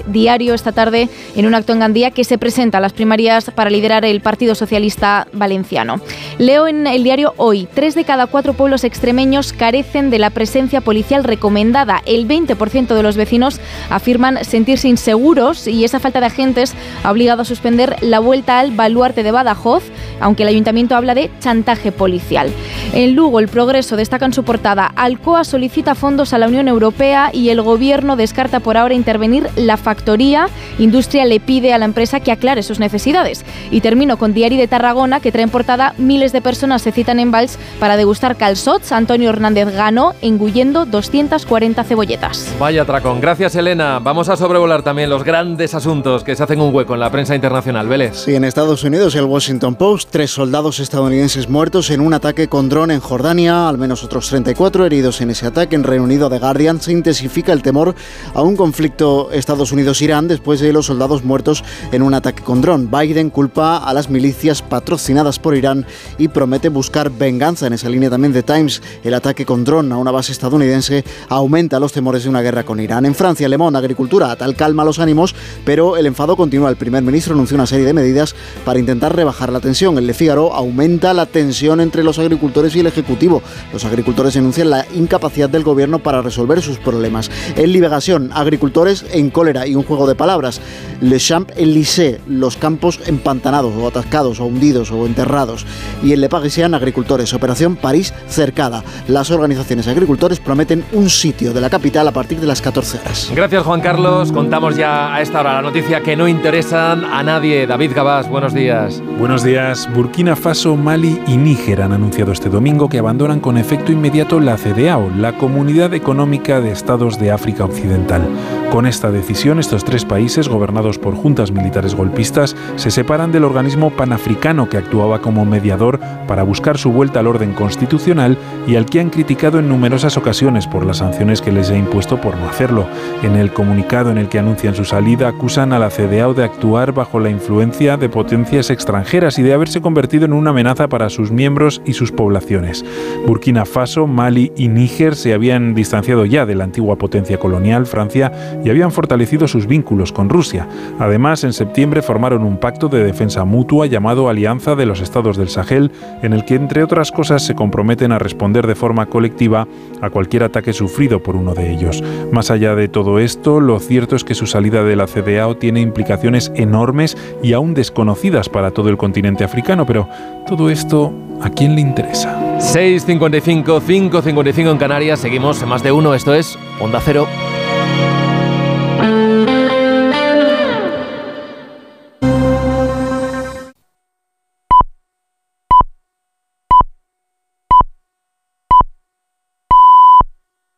diario, 0.08 0.54
esta 0.54 0.72
tarde 0.72 1.08
en 1.36 1.46
un 1.46 1.54
acto 1.54 1.72
en 1.72 1.78
Gandía, 1.78 2.10
que 2.10 2.24
se 2.24 2.36
presenta 2.36 2.78
a 2.78 2.80
las 2.80 2.92
primarias 2.92 3.52
para 3.54 3.70
liderar 3.70 4.04
el 4.04 4.20
Partido 4.20 4.56
Socialista 4.56 5.28
Valenciano. 5.32 6.00
Leo 6.38 6.66
en 6.66 6.86
el 6.86 7.04
diario 7.04 7.32
Hoy, 7.36 7.68
tres 7.72 7.94
de 7.94 8.04
cada 8.04 8.26
cuatro 8.26 8.54
pueblos 8.54 8.82
extremeños 8.82 9.52
carecen 9.52 10.10
de 10.10 10.15
la 10.18 10.30
presencia 10.30 10.80
policial 10.80 11.24
recomendada. 11.24 12.02
El 12.06 12.26
20% 12.26 12.94
de 12.94 13.02
los 13.02 13.16
vecinos 13.16 13.60
afirman 13.90 14.44
sentirse 14.44 14.88
inseguros 14.88 15.66
y 15.66 15.84
esa 15.84 16.00
falta 16.00 16.20
de 16.20 16.26
agentes 16.26 16.74
ha 17.02 17.10
obligado 17.10 17.42
a 17.42 17.44
suspender 17.44 17.96
la 18.00 18.20
vuelta 18.20 18.58
al 18.58 18.72
baluarte 18.72 19.22
de 19.22 19.30
Badajoz, 19.30 19.84
aunque 20.20 20.42
el 20.42 20.48
ayuntamiento 20.48 20.96
habla 20.96 21.14
de 21.14 21.30
chantaje 21.40 21.92
policial. 21.92 22.50
En 22.92 23.14
Lugo, 23.14 23.40
el 23.40 23.48
progreso 23.48 23.96
destaca 23.96 24.26
en 24.26 24.32
su 24.32 24.44
portada, 24.44 24.92
Alcoa 24.96 25.44
solicita 25.44 25.94
fondos 25.94 26.32
a 26.32 26.38
la 26.38 26.48
Unión 26.48 26.68
Europea 26.68 27.30
y 27.32 27.50
el 27.50 27.62
gobierno 27.62 28.16
descarta 28.16 28.60
por 28.60 28.76
ahora 28.76 28.94
intervenir 28.94 29.48
la 29.56 29.76
factoría. 29.76 30.48
Industria 30.78 31.24
le 31.24 31.40
pide 31.40 31.72
a 31.72 31.78
la 31.78 31.84
empresa 31.84 32.20
que 32.20 32.32
aclare 32.32 32.62
sus 32.62 32.78
necesidades. 32.78 33.44
Y 33.70 33.80
termino 33.80 34.16
con 34.16 34.32
Diari 34.32 34.56
de 34.56 34.68
Tarragona, 34.68 35.20
que 35.20 35.32
trae 35.32 35.44
en 35.44 35.50
portada 35.50 35.94
miles 35.98 36.32
de 36.32 36.40
personas 36.40 36.82
se 36.82 36.92
citan 36.92 37.20
en 37.20 37.30
Vals 37.30 37.58
para 37.80 37.96
degustar 37.96 38.36
calzots. 38.36 38.92
Antonio 38.92 39.30
Hernández 39.30 39.74
ganó 39.74 40.05
engullendo 40.20 40.84
240 40.86 41.84
cebolletas. 41.84 42.54
Vaya 42.58 42.84
tracón. 42.84 43.20
Gracias, 43.20 43.54
Elena. 43.54 43.98
Vamos 43.98 44.28
a 44.28 44.36
sobrevolar 44.36 44.82
también 44.82 45.10
los 45.10 45.24
grandes 45.24 45.74
asuntos 45.74 46.24
que 46.24 46.36
se 46.36 46.42
hacen 46.42 46.60
un 46.60 46.74
hueco 46.74 46.94
en 46.94 47.00
la 47.00 47.10
prensa 47.10 47.34
internacional. 47.34 47.88
Vélez. 47.88 48.16
Sí, 48.16 48.34
en 48.34 48.44
Estados 48.44 48.84
Unidos, 48.84 49.14
el 49.14 49.24
Washington 49.24 49.74
Post, 49.74 50.08
tres 50.10 50.30
soldados 50.30 50.80
estadounidenses 50.80 51.48
muertos 51.48 51.90
en 51.90 52.00
un 52.00 52.14
ataque 52.14 52.48
con 52.48 52.68
dron 52.68 52.90
en 52.90 53.00
Jordania, 53.00 53.68
al 53.68 53.78
menos 53.78 54.04
otros 54.04 54.28
34 54.28 54.86
heridos 54.86 55.20
en 55.20 55.30
ese 55.30 55.46
ataque. 55.46 55.76
En 55.76 55.84
Reino 55.84 56.04
Unido, 56.04 56.28
The 56.28 56.38
Guardian, 56.38 56.80
se 56.80 56.92
intensifica 56.92 57.52
el 57.52 57.62
temor 57.62 57.94
a 58.34 58.42
un 58.42 58.56
conflicto 58.56 59.30
Estados 59.32 59.72
Unidos-Irán 59.72 60.28
después 60.28 60.60
de 60.60 60.72
los 60.72 60.86
soldados 60.86 61.24
muertos 61.24 61.64
en 61.92 62.02
un 62.02 62.14
ataque 62.14 62.42
con 62.42 62.60
dron. 62.60 62.90
Biden 62.90 63.30
culpa 63.30 63.76
a 63.78 63.92
las 63.92 64.10
milicias 64.10 64.62
patrocinadas 64.62 65.38
por 65.38 65.56
Irán 65.56 65.86
y 66.18 66.28
promete 66.28 66.68
buscar 66.68 67.10
venganza. 67.10 67.66
En 67.66 67.72
esa 67.72 67.88
línea 67.88 68.10
también 68.10 68.32
de 68.32 68.42
Times, 68.42 68.82
el 69.04 69.14
ataque 69.14 69.44
con 69.44 69.64
dron 69.64 69.92
a 69.96 70.00
una 70.00 70.10
base 70.10 70.32
estadounidense 70.32 71.04
aumenta 71.28 71.80
los 71.80 71.92
temores 71.92 72.22
de 72.22 72.28
una 72.28 72.42
guerra 72.42 72.64
con 72.64 72.80
Irán. 72.80 73.06
En 73.06 73.14
Francia, 73.14 73.48
Le 73.48 73.58
Monde, 73.58 73.78
Agricultura, 73.78 74.36
tal 74.36 74.54
calma 74.54 74.84
los 74.84 74.98
ánimos, 74.98 75.34
pero 75.64 75.96
el 75.96 76.06
enfado 76.06 76.36
continúa. 76.36 76.70
El 76.70 76.76
primer 76.76 77.02
ministro 77.02 77.34
anunció 77.34 77.56
una 77.56 77.66
serie 77.66 77.86
de 77.86 77.92
medidas 77.92 78.34
para 78.64 78.78
intentar 78.78 79.14
rebajar 79.14 79.52
la 79.52 79.60
tensión. 79.60 79.98
El 79.98 80.06
Le 80.06 80.14
Figaro 80.14 80.52
aumenta 80.54 81.14
la 81.14 81.26
tensión 81.26 81.80
entre 81.80 82.04
los 82.04 82.18
agricultores 82.18 82.76
y 82.76 82.80
el 82.80 82.86
Ejecutivo. 82.86 83.42
Los 83.72 83.84
agricultores 83.84 84.34
denuncian 84.34 84.70
la 84.70 84.86
incapacidad 84.94 85.48
del 85.48 85.64
gobierno 85.64 85.98
para 85.98 86.22
resolver 86.22 86.62
sus 86.62 86.78
problemas. 86.78 87.30
En 87.56 87.72
Liberación, 87.72 88.30
agricultores 88.32 89.04
en 89.12 89.30
cólera 89.30 89.66
y 89.66 89.74
un 89.74 89.82
juego 89.82 90.06
de 90.06 90.14
palabras. 90.14 90.60
Le 91.00 91.18
Champ-Élysées, 91.18 92.20
los 92.26 92.56
campos 92.56 93.00
empantanados 93.06 93.74
o 93.76 93.88
atascados 93.88 94.40
o 94.40 94.44
hundidos 94.44 94.90
o 94.90 95.06
enterrados. 95.06 95.66
Y 96.02 96.12
en 96.12 96.20
Le 96.20 96.28
Parisien, 96.28 96.74
agricultores, 96.74 97.34
Operación 97.34 97.76
París 97.76 98.12
cercada. 98.28 98.84
Las 99.08 99.30
organizaciones 99.30 99.85
agricultores 99.88 100.40
prometen 100.40 100.84
un 100.92 101.10
sitio 101.10 101.52
de 101.52 101.60
la 101.60 101.70
capital 101.70 102.08
a 102.08 102.12
partir 102.12 102.40
de 102.40 102.46
las 102.46 102.60
14 102.60 102.98
horas. 102.98 103.32
Gracias, 103.34 103.62
Juan 103.64 103.80
Carlos. 103.80 104.32
Contamos 104.32 104.76
ya 104.76 105.14
a 105.14 105.20
esta 105.20 105.40
hora 105.40 105.54
la 105.54 105.62
noticia 105.62 106.00
que 106.00 106.16
no 106.16 106.28
interesan 106.28 107.04
a 107.04 107.22
nadie. 107.22 107.66
David 107.66 107.92
Gabás, 107.94 108.28
buenos 108.28 108.54
días. 108.54 109.02
Buenos 109.18 109.42
días. 109.42 109.88
Burkina 109.94 110.36
Faso, 110.36 110.76
Mali 110.76 111.20
y 111.26 111.36
Níger 111.36 111.82
han 111.82 111.92
anunciado 111.92 112.32
este 112.32 112.48
domingo 112.48 112.88
que 112.88 112.98
abandonan 112.98 113.40
con 113.40 113.58
efecto 113.58 113.92
inmediato 113.92 114.40
la 114.40 114.56
CDAO, 114.56 115.10
la 115.16 115.36
Comunidad 115.38 115.94
Económica 115.94 116.60
de 116.60 116.70
Estados 116.70 117.18
de 117.18 117.30
África 117.30 117.64
Occidental. 117.64 118.22
Con 118.70 118.86
esta 118.86 119.10
decisión, 119.10 119.58
estos 119.58 119.84
tres 119.84 120.04
países, 120.04 120.48
gobernados 120.48 120.98
por 120.98 121.14
juntas 121.14 121.52
militares 121.52 121.94
golpistas, 121.94 122.56
se 122.74 122.90
separan 122.90 123.32
del 123.32 123.44
organismo 123.44 123.90
panafricano 123.90 124.68
que 124.68 124.76
actuaba 124.76 125.20
como 125.20 125.44
mediador 125.44 126.00
para 126.26 126.42
buscar 126.42 126.76
su 126.76 126.92
vuelta 126.92 127.20
al 127.20 127.28
orden 127.28 127.52
constitucional 127.52 128.36
y 128.66 128.76
al 128.76 128.86
que 128.86 129.00
han 129.00 129.10
criticado 129.10 129.58
en 129.58 129.68
numerosas 129.76 130.16
ocasiones 130.16 130.66
por 130.66 130.86
las 130.86 130.96
sanciones 130.96 131.42
que 131.42 131.52
les 131.52 131.68
ha 131.68 131.76
impuesto 131.76 132.18
por 132.18 132.34
no 132.34 132.48
hacerlo. 132.48 132.86
En 133.22 133.36
el 133.36 133.52
comunicado 133.52 134.10
en 134.10 134.16
el 134.16 134.30
que 134.30 134.38
anuncian 134.38 134.74
su 134.74 134.86
salida, 134.86 135.28
acusan 135.28 135.74
a 135.74 135.78
la 135.78 135.90
CDAO 135.90 136.32
de 136.32 136.44
actuar 136.44 136.92
bajo 136.92 137.20
la 137.20 137.28
influencia 137.28 137.98
de 137.98 138.08
potencias 138.08 138.70
extranjeras 138.70 139.38
y 139.38 139.42
de 139.42 139.52
haberse 139.52 139.82
convertido 139.82 140.24
en 140.24 140.32
una 140.32 140.48
amenaza 140.48 140.88
para 140.88 141.10
sus 141.10 141.30
miembros 141.30 141.82
y 141.84 141.92
sus 141.92 142.10
poblaciones. 142.10 142.86
Burkina 143.26 143.66
Faso, 143.66 144.06
Mali 144.06 144.50
y 144.56 144.68
Níger 144.68 145.14
se 145.14 145.34
habían 145.34 145.74
distanciado 145.74 146.24
ya 146.24 146.46
de 146.46 146.54
la 146.54 146.64
antigua 146.64 146.96
potencia 146.96 147.38
colonial, 147.38 147.84
Francia, 147.84 148.32
y 148.64 148.70
habían 148.70 148.92
fortalecido 148.92 149.46
sus 149.46 149.66
vínculos 149.66 150.10
con 150.10 150.30
Rusia. 150.30 150.66
Además, 150.98 151.44
en 151.44 151.52
septiembre 151.52 152.00
formaron 152.00 152.44
un 152.44 152.56
pacto 152.56 152.88
de 152.88 153.04
defensa 153.04 153.44
mutua 153.44 153.84
llamado 153.84 154.30
Alianza 154.30 154.74
de 154.74 154.86
los 154.86 155.02
Estados 155.02 155.36
del 155.36 155.50
Sahel, 155.50 155.92
en 156.22 156.32
el 156.32 156.46
que, 156.46 156.54
entre 156.54 156.82
otras 156.82 157.12
cosas, 157.12 157.44
se 157.44 157.54
comprometen 157.54 158.12
a 158.12 158.18
responder 158.18 158.66
de 158.66 158.74
forma 158.74 159.04
colectiva 159.04 159.65
a 160.00 160.10
cualquier 160.10 160.42
ataque 160.42 160.72
sufrido 160.72 161.22
por 161.22 161.36
uno 161.36 161.54
de 161.54 161.72
ellos. 161.72 162.02
Más 162.32 162.50
allá 162.50 162.74
de 162.74 162.88
todo 162.88 163.18
esto, 163.18 163.60
lo 163.60 163.78
cierto 163.78 164.16
es 164.16 164.24
que 164.24 164.34
su 164.34 164.46
salida 164.46 164.84
de 164.84 164.96
la 164.96 165.06
CDAO 165.06 165.56
tiene 165.56 165.80
implicaciones 165.80 166.52
enormes 166.54 167.16
y 167.42 167.52
aún 167.52 167.74
desconocidas 167.74 168.48
para 168.48 168.70
todo 168.70 168.88
el 168.88 168.96
continente 168.96 169.44
africano, 169.44 169.86
pero 169.86 170.08
todo 170.46 170.70
esto, 170.70 171.12
¿a 171.40 171.50
quién 171.50 171.74
le 171.74 171.80
interesa? 171.80 172.58
6.55, 172.58 173.80
5.55 173.80 174.70
en 174.70 174.78
Canarias. 174.78 175.20
Seguimos 175.20 175.62
en 175.62 175.68
más 175.68 175.82
de 175.82 175.92
uno. 175.92 176.14
Esto 176.14 176.34
es 176.34 176.58
Onda 176.80 177.00
Cero. 177.04 177.26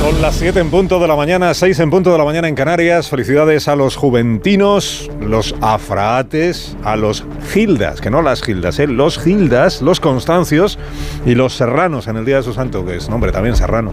Son 0.00 0.22
las 0.22 0.36
7 0.36 0.58
en 0.58 0.70
punto 0.70 0.98
de 0.98 1.06
la 1.06 1.14
mañana, 1.14 1.52
6 1.52 1.78
en 1.80 1.90
punto 1.90 2.10
de 2.10 2.16
la 2.16 2.24
mañana 2.24 2.48
en 2.48 2.54
Canarias. 2.54 3.10
Felicidades 3.10 3.68
a 3.68 3.76
los 3.76 3.96
juventinos, 3.96 5.10
los 5.20 5.54
afraates, 5.60 6.74
a 6.82 6.96
los 6.96 7.22
gildas, 7.52 8.00
que 8.00 8.08
no 8.08 8.22
las 8.22 8.42
gildas, 8.42 8.78
¿eh? 8.78 8.86
los 8.86 9.18
gildas, 9.18 9.82
los 9.82 10.00
constancios 10.00 10.78
y 11.26 11.34
los 11.34 11.52
serranos 11.52 12.08
en 12.08 12.16
el 12.16 12.24
Día 12.24 12.36
de 12.36 12.42
su 12.42 12.54
Santo, 12.54 12.86
que 12.86 12.96
es 12.96 13.10
nombre 13.10 13.30
también 13.30 13.56
serrano. 13.56 13.92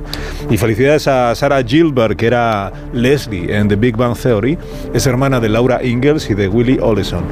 Y 0.49 0.55
felicidades 0.55 1.09
a 1.09 1.35
Sarah 1.35 1.61
Gilbert, 1.61 2.17
que 2.17 2.27
era 2.27 2.71
Leslie 2.93 3.53
en 3.53 3.67
The 3.67 3.75
Big 3.75 3.97
Bang 3.97 4.17
Theory. 4.17 4.57
Es 4.93 5.05
hermana 5.07 5.41
de 5.41 5.49
Laura 5.49 5.83
Ingalls 5.83 6.29
y 6.29 6.35
de 6.35 6.47
Willie 6.47 6.79
Oleson. 6.79 7.25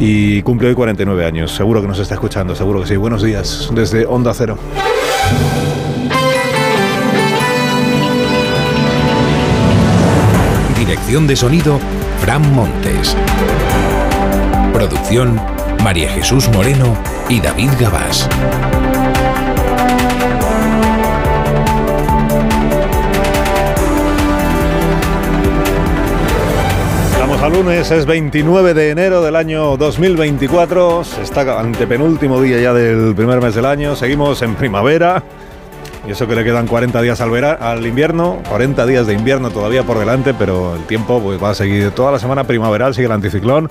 Y 0.00 0.40
cumple 0.40 0.68
hoy 0.68 0.74
49 0.74 1.22
años. 1.22 1.54
Seguro 1.54 1.82
que 1.82 1.88
nos 1.88 1.98
está 1.98 2.14
escuchando, 2.14 2.56
seguro 2.56 2.80
que 2.80 2.86
sí. 2.86 2.96
Buenos 2.96 3.22
días 3.22 3.70
desde 3.74 4.06
Onda 4.06 4.32
Cero. 4.32 4.56
Dirección 11.06 11.28
de 11.28 11.36
sonido, 11.36 11.78
Fran 12.20 12.52
Montes. 12.52 13.16
Producción, 14.72 15.40
María 15.84 16.10
Jesús 16.10 16.48
Moreno 16.48 16.96
y 17.28 17.40
David 17.40 17.70
Gabás. 17.78 18.28
Estamos 27.12 27.40
a 27.40 27.48
lunes, 27.50 27.88
es 27.92 28.04
29 28.04 28.74
de 28.74 28.90
enero 28.90 29.22
del 29.22 29.36
año 29.36 29.76
2024. 29.76 31.04
Se 31.04 31.22
está 31.22 31.60
antepenúltimo 31.60 32.40
día 32.40 32.60
ya 32.60 32.72
del 32.72 33.14
primer 33.14 33.40
mes 33.40 33.54
del 33.54 33.66
año. 33.66 33.94
Seguimos 33.94 34.42
en 34.42 34.56
primavera. 34.56 35.22
Y 36.06 36.12
eso 36.12 36.28
que 36.28 36.36
le 36.36 36.44
quedan 36.44 36.66
40 36.68 37.02
días 37.02 37.20
al, 37.20 37.30
vera- 37.30 37.54
al 37.60 37.84
invierno, 37.86 38.38
40 38.48 38.86
días 38.86 39.06
de 39.08 39.14
invierno 39.14 39.50
todavía 39.50 39.82
por 39.82 39.98
delante, 39.98 40.34
pero 40.34 40.76
el 40.76 40.82
tiempo 40.84 41.20
pues, 41.20 41.42
va 41.42 41.50
a 41.50 41.54
seguir 41.54 41.90
toda 41.90 42.12
la 42.12 42.18
semana 42.20 42.44
primaveral, 42.44 42.94
sigue 42.94 43.06
el 43.06 43.12
anticiclón. 43.12 43.70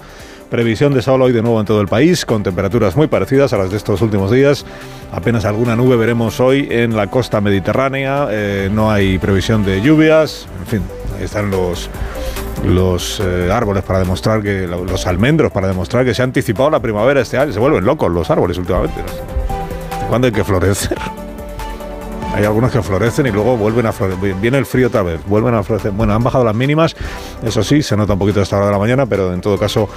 Previsión 0.50 0.94
de 0.94 1.02
sol 1.02 1.22
hoy 1.24 1.32
de 1.32 1.42
nuevo 1.42 1.60
en 1.60 1.66
todo 1.66 1.82
el 1.82 1.88
país, 1.88 2.24
con 2.26 2.44
temperaturas 2.44 2.96
muy 2.96 3.08
parecidas 3.08 3.52
a 3.54 3.58
las 3.58 3.72
de 3.72 3.78
estos 3.78 4.02
últimos 4.02 4.30
días. 4.32 4.64
Apenas 5.12 5.44
alguna 5.44 5.76
nube 5.76 5.96
veremos 5.96 6.40
hoy 6.40 6.68
en 6.70 6.96
la 6.96 7.08
costa 7.08 7.42
mediterránea. 7.42 8.28
eh, 8.30 8.70
no 8.72 8.92
hay 8.92 9.18
previsión 9.18 9.66
de 9.66 9.82
lluvias. 9.82 10.48
En 10.62 10.68
fin, 10.68 10.82
ahí 11.18 11.24
están 11.24 11.50
los, 11.50 11.90
los 12.64 13.20
eh, 13.26 13.50
árboles 13.52 13.84
para 13.84 14.00
demostrar 14.00 14.44
que. 14.44 14.68
los 14.68 15.08
almendros 15.08 15.52
para 15.52 15.68
demostrar 15.68 16.06
que 16.06 16.14
se 16.14 16.22
ha 16.22 16.26
anticipado 16.26 16.70
la 16.70 16.80
primavera 16.80 17.22
este 17.22 17.38
año. 17.40 17.52
Se 17.52 17.60
vuelven 17.60 17.84
locos 17.84 18.12
los 18.12 18.30
árboles 18.30 18.58
últimamente. 18.60 19.02
¿Cuándo 20.10 20.28
hay 20.28 20.34
que 20.34 20.44
florecer? 20.44 20.96
Hay 22.34 22.44
algunos 22.44 22.72
que 22.72 22.82
florecen 22.82 23.28
y 23.28 23.32
luego 23.32 23.56
vuelven 23.56 23.86
a 23.86 23.92
florecer. 23.92 24.36
Viene 24.36 24.58
el 24.58 24.66
frío 24.66 24.88
otra 24.88 25.04
vez, 25.04 25.22
vuelven 25.26 25.54
a 25.54 25.64
florecer. 25.64 25.92
Bueno, 25.92 26.14
han 26.14 26.24
bajado 26.24 26.44
las 26.44 26.56
mínimas, 26.56 26.96
eso 27.44 27.64
sí, 27.64 27.82
se 27.82 27.96
nota 27.96 28.14
un 28.14 28.20
poquito 28.20 28.42
esta 28.42 28.58
hora 28.58 28.66
de 28.68 28.72
la 28.74 28.80
mañana, 28.80 29.06
pero 29.06 29.34
en 29.34 29.42
todo 29.42 29.58
caso, 29.58 29.88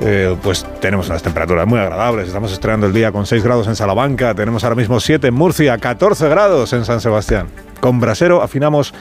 eh, 0.00 0.36
pues 0.42 0.66
tenemos 0.80 1.08
unas 1.08 1.22
temperaturas 1.22 1.66
muy 1.66 1.78
agradables. 1.78 2.28
Estamos 2.28 2.52
estrenando 2.52 2.86
el 2.86 2.92
día 2.92 3.12
con 3.12 3.26
6 3.26 3.42
grados 3.42 3.66
en 3.66 3.76
Salamanca, 3.76 4.34
tenemos 4.34 4.64
ahora 4.64 4.76
mismo 4.76 5.00
7 5.00 5.28
en 5.28 5.34
Murcia, 5.34 5.78
14 5.78 6.28
grados 6.28 6.72
en 6.72 6.84
San 6.84 7.00
Sebastián. 7.00 7.48
Con 7.80 8.00
Brasero 8.00 8.42
afinamos 8.42 8.92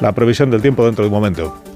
la 0.00 0.12
previsión 0.12 0.50
del 0.50 0.62
tiempo 0.62 0.84
dentro 0.84 1.04
de 1.04 1.08
un 1.08 1.14
momento. 1.14 1.67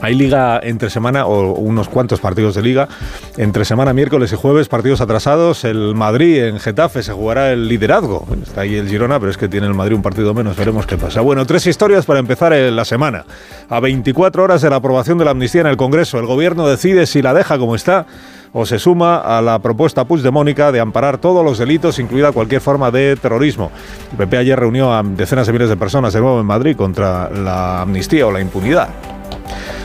Hay 0.00 0.14
liga 0.14 0.60
entre 0.62 0.90
semana 0.90 1.26
o 1.26 1.54
unos 1.54 1.88
cuantos 1.88 2.20
partidos 2.20 2.54
de 2.54 2.62
liga. 2.62 2.88
Entre 3.36 3.64
semana, 3.64 3.92
miércoles 3.92 4.32
y 4.32 4.36
jueves, 4.36 4.68
partidos 4.68 5.00
atrasados. 5.00 5.64
El 5.64 5.94
Madrid 5.94 6.44
en 6.44 6.60
Getafe 6.60 7.02
se 7.02 7.12
jugará 7.12 7.52
el 7.52 7.68
liderazgo. 7.68 8.26
Está 8.42 8.60
ahí 8.60 8.76
el 8.76 8.88
Girona, 8.88 9.18
pero 9.18 9.30
es 9.30 9.36
que 9.36 9.48
tiene 9.48 9.66
el 9.66 9.74
Madrid 9.74 9.96
un 9.96 10.02
partido 10.02 10.32
menos. 10.34 10.56
Veremos 10.56 10.86
qué 10.86 10.96
pasa. 10.96 11.20
Bueno, 11.20 11.44
tres 11.46 11.66
historias 11.66 12.06
para 12.06 12.20
empezar 12.20 12.52
la 12.52 12.84
semana. 12.84 13.24
A 13.68 13.80
24 13.80 14.44
horas 14.44 14.62
de 14.62 14.70
la 14.70 14.76
aprobación 14.76 15.18
de 15.18 15.24
la 15.24 15.32
amnistía 15.32 15.62
en 15.62 15.66
el 15.66 15.76
Congreso, 15.76 16.18
el 16.18 16.26
gobierno 16.26 16.68
decide 16.68 17.06
si 17.06 17.20
la 17.20 17.34
deja 17.34 17.58
como 17.58 17.74
está 17.74 18.06
o 18.52 18.64
se 18.66 18.78
suma 18.78 19.18
a 19.18 19.42
la 19.42 19.58
propuesta 19.58 20.04
Puigdemónica 20.04 20.72
de 20.72 20.80
amparar 20.80 21.18
todos 21.18 21.44
los 21.44 21.58
delitos, 21.58 21.98
incluida 21.98 22.32
cualquier 22.32 22.60
forma 22.60 22.90
de 22.90 23.16
terrorismo. 23.16 23.70
El 24.12 24.18
PP 24.18 24.38
ayer 24.38 24.58
reunió 24.58 24.92
a 24.92 25.02
decenas 25.02 25.46
de 25.46 25.52
miles 25.52 25.68
de 25.68 25.76
personas 25.76 26.12
de 26.12 26.20
nuevo 26.20 26.40
en 26.40 26.46
Madrid 26.46 26.76
contra 26.76 27.28
la 27.30 27.82
amnistía 27.82 28.26
o 28.26 28.32
la 28.32 28.40
impunidad. 28.40 28.88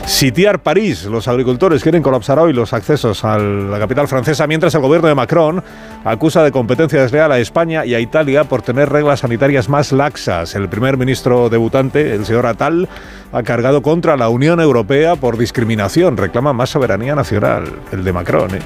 Sitiar 0.06 0.60
París. 0.60 1.04
Los 1.06 1.28
agricultores 1.28 1.82
quieren 1.82 2.02
colapsar 2.02 2.38
hoy 2.38 2.52
los 2.52 2.72
accesos 2.74 3.24
a 3.24 3.38
la 3.38 3.78
capital 3.78 4.06
francesa, 4.06 4.46
mientras 4.46 4.74
el 4.74 4.82
gobierno 4.82 5.08
de 5.08 5.14
Macron 5.14 5.62
acusa 6.04 6.42
de 6.42 6.52
competencia 6.52 7.00
desleal 7.00 7.32
a 7.32 7.38
España 7.38 7.86
y 7.86 7.94
a 7.94 8.00
Italia 8.00 8.44
por 8.44 8.60
tener 8.60 8.90
reglas 8.90 9.20
sanitarias 9.20 9.68
más 9.68 9.92
laxas. 9.92 10.54
El 10.54 10.68
primer 10.68 10.98
ministro 10.98 11.48
debutante, 11.48 12.14
el 12.14 12.26
señor 12.26 12.46
Atal, 12.46 12.88
ha 13.32 13.42
cargado 13.42 13.80
contra 13.80 14.16
la 14.16 14.28
Unión 14.28 14.60
Europea 14.60 15.16
por 15.16 15.38
discriminación. 15.38 16.18
Reclama 16.18 16.52
más 16.52 16.70
soberanía 16.70 17.14
nacional, 17.14 17.64
el 17.90 18.04
de 18.04 18.12
Macron. 18.12 18.54
¿eh? 18.54 18.60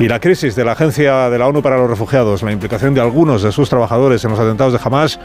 Y 0.00 0.08
la 0.08 0.18
crisis 0.18 0.56
de 0.56 0.64
la 0.64 0.72
Agencia 0.72 1.28
de 1.28 1.38
la 1.38 1.46
ONU 1.46 1.62
para 1.62 1.76
los 1.76 1.90
Refugiados, 1.90 2.42
la 2.42 2.52
implicación 2.52 2.94
de 2.94 3.02
algunos 3.02 3.42
de 3.42 3.52
sus 3.52 3.68
trabajadores 3.68 4.24
en 4.24 4.30
los 4.30 4.40
atentados 4.40 4.72
de 4.72 4.80
Hamas, 4.82 5.20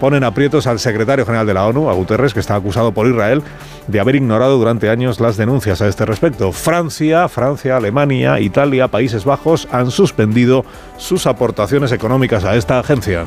ponen 0.00 0.24
aprietos 0.24 0.66
al 0.66 0.78
secretario 0.78 1.24
general 1.24 1.46
de 1.46 1.54
la 1.54 1.66
ONU, 1.66 1.88
a 1.88 1.92
Guterres, 1.94 2.34
que 2.34 2.40
está 2.40 2.54
acusado 2.54 2.92
por 2.92 3.06
Israel 3.06 3.42
de 3.86 4.00
haber 4.00 4.16
ignorado 4.16 4.58
durante 4.58 4.90
años 4.90 5.20
las 5.20 5.36
denuncias 5.36 5.80
a 5.80 5.88
este 5.88 6.04
respecto. 6.04 6.52
Francia, 6.52 7.28
Francia, 7.28 7.76
Alemania, 7.76 8.40
Italia, 8.40 8.88
Países 8.88 9.24
Bajos 9.24 9.68
han 9.72 9.90
suspendido 9.90 10.64
sus 10.96 11.26
aportaciones 11.26 11.92
económicas 11.92 12.44
a 12.44 12.56
esta 12.56 12.78
agencia. 12.78 13.26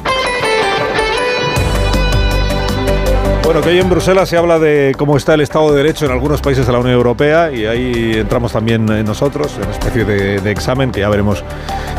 Bueno, 3.43 3.65
que 3.65 3.69
hoy 3.69 3.79
en 3.79 3.89
Bruselas 3.89 4.29
se 4.29 4.37
habla 4.37 4.59
de 4.59 4.93
cómo 4.97 5.17
está 5.17 5.33
el 5.33 5.41
Estado 5.41 5.71
de 5.71 5.77
Derecho 5.77 6.05
en 6.05 6.11
algunos 6.11 6.41
países 6.41 6.65
de 6.65 6.71
la 6.71 6.79
Unión 6.79 6.95
Europea 6.95 7.51
y 7.51 7.65
ahí 7.65 8.13
entramos 8.15 8.53
también 8.53 8.87
eh, 8.89 9.03
nosotros, 9.03 9.57
en 9.57 9.63
una 9.63 9.71
especie 9.71 10.05
de, 10.05 10.51
examen 10.51 10.91
que 10.91 11.01
ya 11.01 11.09
veremos 11.09 11.43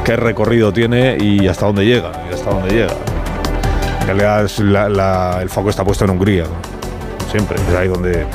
qué 0.02 0.16
recorrido 0.16 0.72
tiene 0.72 1.18
y 1.20 1.48
hasta 1.48 1.66
dónde 1.66 1.84
llega, 1.84 2.12
y 2.30 2.32
hasta 2.32 2.50
dónde 2.50 2.70
llega. 2.70 3.11
En 4.02 4.18
realidad 4.18 5.40
el 5.40 5.48
foco 5.48 5.70
está 5.70 5.84
puesto 5.84 6.04
en 6.04 6.10
Hungría, 6.10 6.44
siempre, 7.30 7.56
es 7.56 7.74
ahí 7.74 7.88
donde 7.88 8.26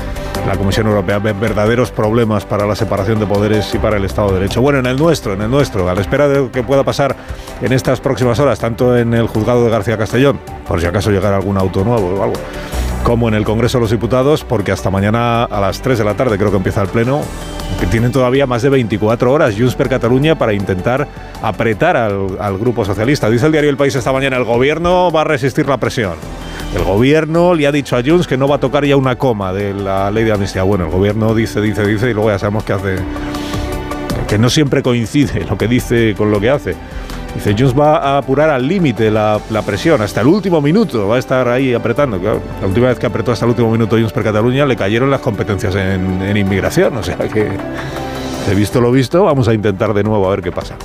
la 0.47 0.55
Comisión 0.55 0.87
Europea 0.87 1.19
ve 1.19 1.33
verdaderos 1.33 1.91
problemas 1.91 2.45
para 2.45 2.65
la 2.65 2.73
separación 2.73 3.19
de 3.19 3.27
poderes 3.27 3.75
y 3.75 3.77
para 3.77 3.97
el 3.97 4.05
Estado 4.05 4.29
de 4.29 4.39
Derecho. 4.39 4.61
Bueno, 4.61 4.79
en 4.79 4.85
el 4.85 4.97
nuestro, 4.97 5.33
en 5.33 5.41
el 5.41 5.51
nuestro, 5.51 5.89
a 5.89 5.93
la 5.93 6.01
espera 6.01 6.27
de 6.29 6.37
lo 6.37 6.51
que 6.51 6.63
pueda 6.63 6.83
pasar 6.83 7.15
en 7.61 7.73
estas 7.73 7.99
próximas 7.99 8.39
horas, 8.39 8.59
tanto 8.59 8.97
en 8.97 9.13
el 9.13 9.27
juzgado 9.27 9.65
de 9.65 9.69
García 9.69 9.97
Castellón, 9.97 10.39
por 10.67 10.79
si 10.79 10.87
acaso 10.87 11.11
llegara 11.11 11.35
algún 11.35 11.57
auto 11.57 11.83
nuevo 11.83 12.15
o 12.15 12.23
algo, 12.23 12.35
como 13.07 13.29
en 13.29 13.35
el 13.35 13.45
Congreso 13.45 13.77
de 13.77 13.83
los 13.83 13.91
Diputados, 13.91 14.43
porque 14.43 14.73
hasta 14.73 14.89
mañana 14.89 15.45
a 15.45 15.61
las 15.61 15.81
3 15.81 15.97
de 15.97 16.03
la 16.03 16.15
tarde 16.15 16.37
creo 16.37 16.51
que 16.51 16.57
empieza 16.57 16.81
el 16.81 16.89
Pleno, 16.89 17.21
que 17.79 17.85
tienen 17.85 18.11
todavía 18.11 18.45
más 18.45 18.63
de 18.63 18.69
24 18.69 19.31
horas 19.31 19.55
Junts 19.57 19.75
per 19.75 19.87
Cataluña 19.87 20.37
para 20.37 20.51
intentar 20.51 21.07
apretar 21.41 21.95
al, 21.95 22.57
Grupo 22.57 22.83
Socialista. 22.83 23.29
Dice 23.29 23.45
el 23.45 23.53
diario 23.53 23.69
El 23.69 23.77
País 23.77 23.95
esta 23.95 24.11
mañana, 24.11 24.35
el 24.35 24.43
Gobierno 24.43 25.09
va 25.09 25.21
a 25.21 25.23
resistir 25.23 25.69
la 25.69 25.77
presión. 25.77 26.15
El 26.75 26.83
Gobierno 26.83 27.55
le 27.55 27.65
ha 27.65 27.71
dicho 27.71 27.95
a 27.95 28.03
Junts 28.03 28.27
que 28.27 28.35
no 28.35 28.45
va 28.45 28.57
a 28.57 28.59
tocar 28.59 28.83
ya 28.83 28.97
una 28.97 29.15
coma 29.15 29.53
de 29.53 29.73
la 29.73 30.11
ley 30.11 30.25
de 30.25 30.33
amnistía. 30.33 30.63
Bueno, 30.63 30.83
el 30.83 30.91
Gobierno 30.91 31.33
dice, 31.33 31.61
dice, 31.61 31.87
dice 31.87 32.09
y 32.09 32.13
luego 32.13 32.29
ya 32.29 32.39
sabemos 32.39 32.65
qué 32.65 32.73
hace. 32.73 32.95
Que 34.27 34.37
no 34.37 34.49
siempre 34.49 34.83
coincide 34.83 35.45
lo 35.45 35.57
que 35.57 35.69
dice 35.69 36.13
con 36.17 36.29
lo 36.29 36.41
que 36.41 36.49
hace. 36.49 36.75
Dice, 37.35 37.55
Junts 37.57 37.77
va 37.77 37.97
a 37.97 38.17
apurar 38.17 38.49
al 38.49 38.67
límite 38.67 39.11
la, 39.11 39.39
la 39.51 39.61
presión, 39.61 40.01
hasta 40.01 40.21
el 40.21 40.27
último 40.27 40.59
minuto, 40.59 41.07
va 41.07 41.17
a 41.17 41.19
estar 41.19 41.47
ahí 41.47 41.73
apretando. 41.73 42.19
Claro, 42.19 42.41
la 42.61 42.67
última 42.67 42.87
vez 42.87 42.97
que 42.97 43.05
apretó 43.05 43.31
hasta 43.31 43.45
el 43.45 43.49
último 43.51 43.69
minuto 43.71 43.95
Junts 43.95 44.11
per 44.13 44.23
Cataluña 44.23 44.65
le 44.65 44.75
cayeron 44.75 45.11
las 45.11 45.21
competencias 45.21 45.75
en, 45.75 46.21
en 46.21 46.35
inmigración, 46.37 46.97
o 46.97 47.03
sea 47.03 47.17
que, 47.17 47.47
he 48.49 48.55
visto 48.55 48.81
lo 48.81 48.91
visto, 48.91 49.23
vamos 49.23 49.47
a 49.47 49.53
intentar 49.53 49.93
de 49.93 50.03
nuevo 50.03 50.25
a 50.27 50.31
ver 50.31 50.41
qué 50.41 50.51
pasa. 50.51 50.75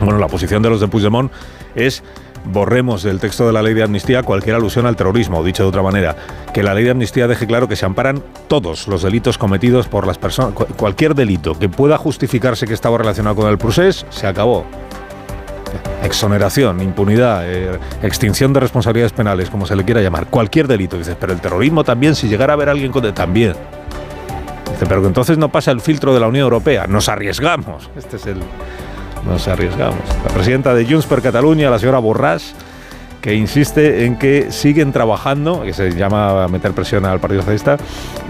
Bueno, 0.00 0.18
la 0.18 0.28
posición 0.28 0.62
de 0.62 0.70
los 0.70 0.80
de 0.80 0.88
Puigdemont 0.88 1.30
es 1.74 2.02
borremos 2.44 3.02
del 3.04 3.20
texto 3.20 3.46
de 3.46 3.52
la 3.52 3.62
ley 3.62 3.72
de 3.74 3.82
amnistía 3.84 4.22
cualquier 4.24 4.56
alusión 4.56 4.86
al 4.86 4.96
terrorismo, 4.96 5.44
dicho 5.44 5.62
de 5.62 5.68
otra 5.68 5.82
manera, 5.82 6.16
que 6.52 6.62
la 6.62 6.74
ley 6.74 6.82
de 6.84 6.90
amnistía 6.90 7.28
deje 7.28 7.46
claro 7.46 7.68
que 7.68 7.76
se 7.76 7.86
amparan 7.86 8.20
todos 8.48 8.88
los 8.88 9.02
delitos 9.02 9.36
cometidos 9.38 9.86
por 9.88 10.06
las 10.06 10.18
personas, 10.18 10.52
cu- 10.54 10.66
cualquier 10.76 11.14
delito 11.14 11.56
que 11.58 11.68
pueda 11.68 11.98
justificarse 11.98 12.66
que 12.66 12.74
estaba 12.74 12.98
relacionado 12.98 13.36
con 13.36 13.48
el 13.48 13.58
procés, 13.58 14.06
se 14.10 14.26
acabó. 14.26 14.64
Exoneración, 16.02 16.80
impunidad, 16.80 17.42
eh, 17.44 17.78
extinción 18.02 18.52
de 18.52 18.60
responsabilidades 18.60 19.12
penales, 19.12 19.50
como 19.50 19.66
se 19.66 19.76
le 19.76 19.84
quiera 19.84 20.00
llamar, 20.00 20.26
cualquier 20.26 20.68
delito. 20.68 20.96
Dices, 20.96 21.16
pero 21.18 21.32
el 21.32 21.40
terrorismo 21.40 21.84
también, 21.84 22.14
si 22.14 22.28
llegara 22.28 22.52
a 22.52 22.54
haber 22.54 22.68
alguien 22.68 22.92
con... 22.92 23.02
También. 23.14 23.54
Dice, 24.70 24.86
pero 24.86 25.00
que 25.00 25.08
entonces 25.08 25.38
no 25.38 25.50
pasa 25.50 25.70
el 25.70 25.80
filtro 25.80 26.14
de 26.14 26.20
la 26.20 26.28
Unión 26.28 26.44
Europea. 26.44 26.86
Nos 26.86 27.08
arriesgamos. 27.08 27.90
Este 27.96 28.16
es 28.16 28.26
el... 28.26 28.38
Nos 29.26 29.46
arriesgamos. 29.46 30.00
La 30.24 30.34
presidenta 30.34 30.74
de 30.74 30.84
Junts 30.84 31.06
per 31.06 31.22
Cataluña, 31.22 31.70
la 31.70 31.78
señora 31.78 32.00
Borràs, 32.00 32.54
que 33.22 33.34
insiste 33.34 34.04
en 34.04 34.16
que 34.16 34.50
siguen 34.50 34.92
trabajando, 34.92 35.62
que 35.62 35.72
se 35.72 35.92
llama 35.92 36.48
meter 36.48 36.72
presión 36.72 37.06
al 37.06 37.20
Partido 37.20 37.42
Socialista, 37.42 37.76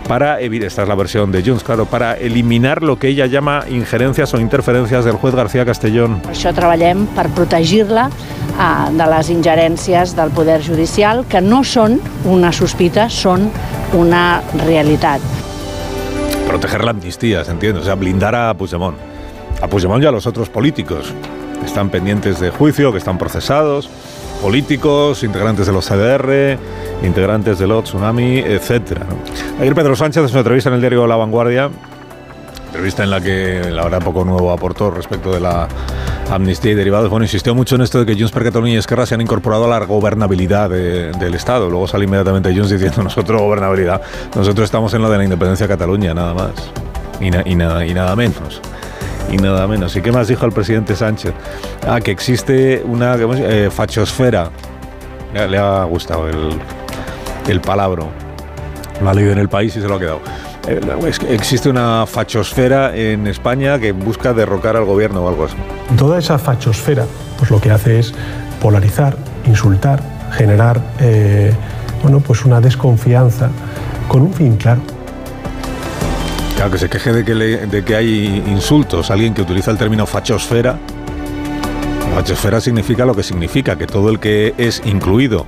para 0.07 0.41
evitar, 0.41 0.67
esta 0.67 0.83
es 0.83 0.89
la 0.89 0.95
versión 0.95 1.33
de 1.33 1.43
Junts, 1.43 1.65
claro, 1.65 1.87
para 1.87 2.13
eliminar 2.15 2.83
lo 2.83 2.99
que 2.99 3.09
ella 3.09 3.25
llama 3.27 3.65
injerencias 3.71 4.35
o 4.35 4.41
interferencias 4.41 5.07
del 5.07 5.15
juez 5.15 5.35
García 5.35 5.65
Castellón. 5.65 6.21
Per 6.21 6.35
això 6.37 6.53
treballem 6.53 7.07
per 7.17 7.31
protegir-la 7.33 8.11
eh, 8.13 8.65
de 8.93 9.07
les 9.15 9.31
ingerències 9.33 10.13
del 10.15 10.31
poder 10.37 10.61
judicial, 10.61 11.25
que 11.25 11.41
no 11.41 11.63
són 11.65 11.97
una 12.29 12.53
sospita, 12.53 13.09
són 13.09 13.49
una 13.97 14.43
realitat. 14.67 15.25
proteger 16.53 16.85
la 16.85 16.91
amnistía, 16.91 17.45
¿se 17.45 17.51
entiende? 17.51 17.81
O 17.81 17.85
sea, 17.85 17.95
blindar 17.95 18.35
a 18.35 18.53
Puigdemont. 18.53 18.99
A 19.63 19.69
Puigdemont 19.69 20.05
y 20.05 20.07
a 20.07 20.11
los 20.11 20.27
otros 20.27 20.51
políticos 20.51 21.15
que 21.61 21.65
están 21.65 21.89
pendientes 21.89 22.41
de 22.41 22.51
juicio, 22.51 22.93
que 22.93 22.99
están 22.99 23.17
procesados, 23.17 23.89
políticos, 24.43 25.23
integrantes 25.23 25.67
de 25.67 25.73
los 25.73 25.87
CDR, 25.87 26.59
integrantes 27.05 27.59
del 27.59 27.71
OT, 27.73 27.85
Tsunami, 27.85 28.41
etc. 28.41 28.99
Ayer 29.61 29.75
Pedro 29.75 29.97
Sánchez, 29.97 30.25
en 30.25 30.29
su 30.29 30.37
entrevista 30.37 30.69
en 30.69 30.75
el 30.75 30.81
diario 30.81 31.07
La 31.07 31.17
Vanguardia, 31.17 31.71
entrevista 32.67 33.05
en 33.05 33.11
la 33.11 33.21
que 33.21 33.71
la 33.71 33.85
verdad 33.85 34.01
poco 34.03 34.25
nuevo 34.25 34.51
aportó 34.51 34.91
respecto 34.91 35.33
de 35.33 35.41
la 35.41 35.69
amnistía 36.31 36.73
y 36.73 36.75
derivados, 36.75 37.09
bueno, 37.11 37.25
insistió 37.25 37.55
mucho 37.55 37.77
en 37.77 37.83
esto 37.83 38.01
de 38.01 38.07
que 38.07 38.15
Junts 38.15 38.33
per 38.33 38.43
Cataluña 38.45 38.73
y 38.75 38.77
Esquerra 38.77 39.07
se 39.07 39.15
han 39.15 39.21
incorporado 39.21 39.67
a 39.67 39.69
la 39.79 39.85
gobernabilidad 39.87 40.71
de- 40.71 41.13
del 41.13 41.35
Estado. 41.35 41.71
Luego 41.71 41.87
sale 41.87 42.05
inmediatamente 42.05 42.53
Junts 42.53 42.71
diciendo 42.71 43.03
nosotros 43.03 43.41
gobernabilidad, 43.41 44.01
nosotros 44.35 44.65
estamos 44.65 44.93
en 44.95 45.03
lo 45.03 45.11
de 45.11 45.19
la 45.19 45.25
independencia 45.25 45.67
de 45.69 45.75
Cataluña, 45.75 46.15
nada 46.15 46.35
más. 46.35 46.53
Y 47.21 47.31
nada, 47.55 47.87
y 47.87 47.95
nada 47.95 48.17
menos. 48.17 48.61
Y 49.31 49.37
nada 49.37 49.67
menos. 49.67 49.97
¿Y 49.97 50.03
qué 50.03 50.13
más 50.13 50.29
dijo 50.29 50.45
el 50.47 50.53
presidente 50.53 50.95
Sánchez? 50.95 51.33
Ah, 51.87 52.01
que 52.01 52.11
existe 52.11 52.83
una. 52.85 53.15
Eh, 53.17 53.71
fachosfera. 53.71 54.51
Le, 55.33 55.57
ha 55.57 55.85
gustado 55.85 56.29
el, 56.29 56.59
el 57.49 57.61
palabro. 57.61 58.09
Lo 59.01 59.09
ha 59.09 59.15
leído 59.15 59.33
en 59.33 59.39
el 59.39 59.49
país 59.49 59.75
y 59.77 59.81
se 59.81 59.89
lo 59.89 59.95
ha 59.95 59.99
quedado. 59.99 60.21
Eh, 60.69 60.81
existe 61.29 61.69
una 61.69 62.07
fachosfera 62.07 62.95
en 62.95 63.27
España 63.27 63.79
que 63.79 63.93
busca 63.93 64.33
derrocar 64.33 64.77
al 64.77 64.85
gobierno 64.85 65.25
o 65.25 65.29
algo 65.29 65.47
así. 65.47 65.57
Toda 65.97 66.19
esa 66.19 66.39
fachosfera 66.39 67.05
pues 67.39 67.51
lo 67.51 67.61
que 67.61 67.73
hace 67.73 67.99
es 67.99 68.15
polarizar, 68.61 69.17
insultar, 69.47 70.01
generar 70.31 70.81
eh, 71.01 71.53
bueno, 72.03 72.21
pues 72.21 72.45
una 72.45 72.61
desconfianza 72.61 73.51
con 74.07 74.23
un 74.23 74.33
fin 74.33 74.57
claro. 74.57 74.81
Claro, 76.57 76.71
que 76.71 76.79
se 76.79 76.89
queje 76.89 77.13
de 77.13 77.25
que, 77.25 77.35
de 77.35 77.85
que 77.85 77.97
hay 77.97 78.43
insultos. 78.47 79.11
Alguien 79.11 79.35
que 79.35 79.43
utiliza 79.43 79.71
el 79.71 79.79
término 79.79 80.07
fachosfera. 80.07 80.79
Fachosfera 82.15 82.61
significa 82.61 83.07
lo 83.07 83.15
que 83.15 83.23
significa, 83.23 83.77
que 83.77 83.87
todo 83.87 84.11
el 84.11 84.21
que 84.21 84.55
es 84.59 84.83
incluido, 84.85 85.47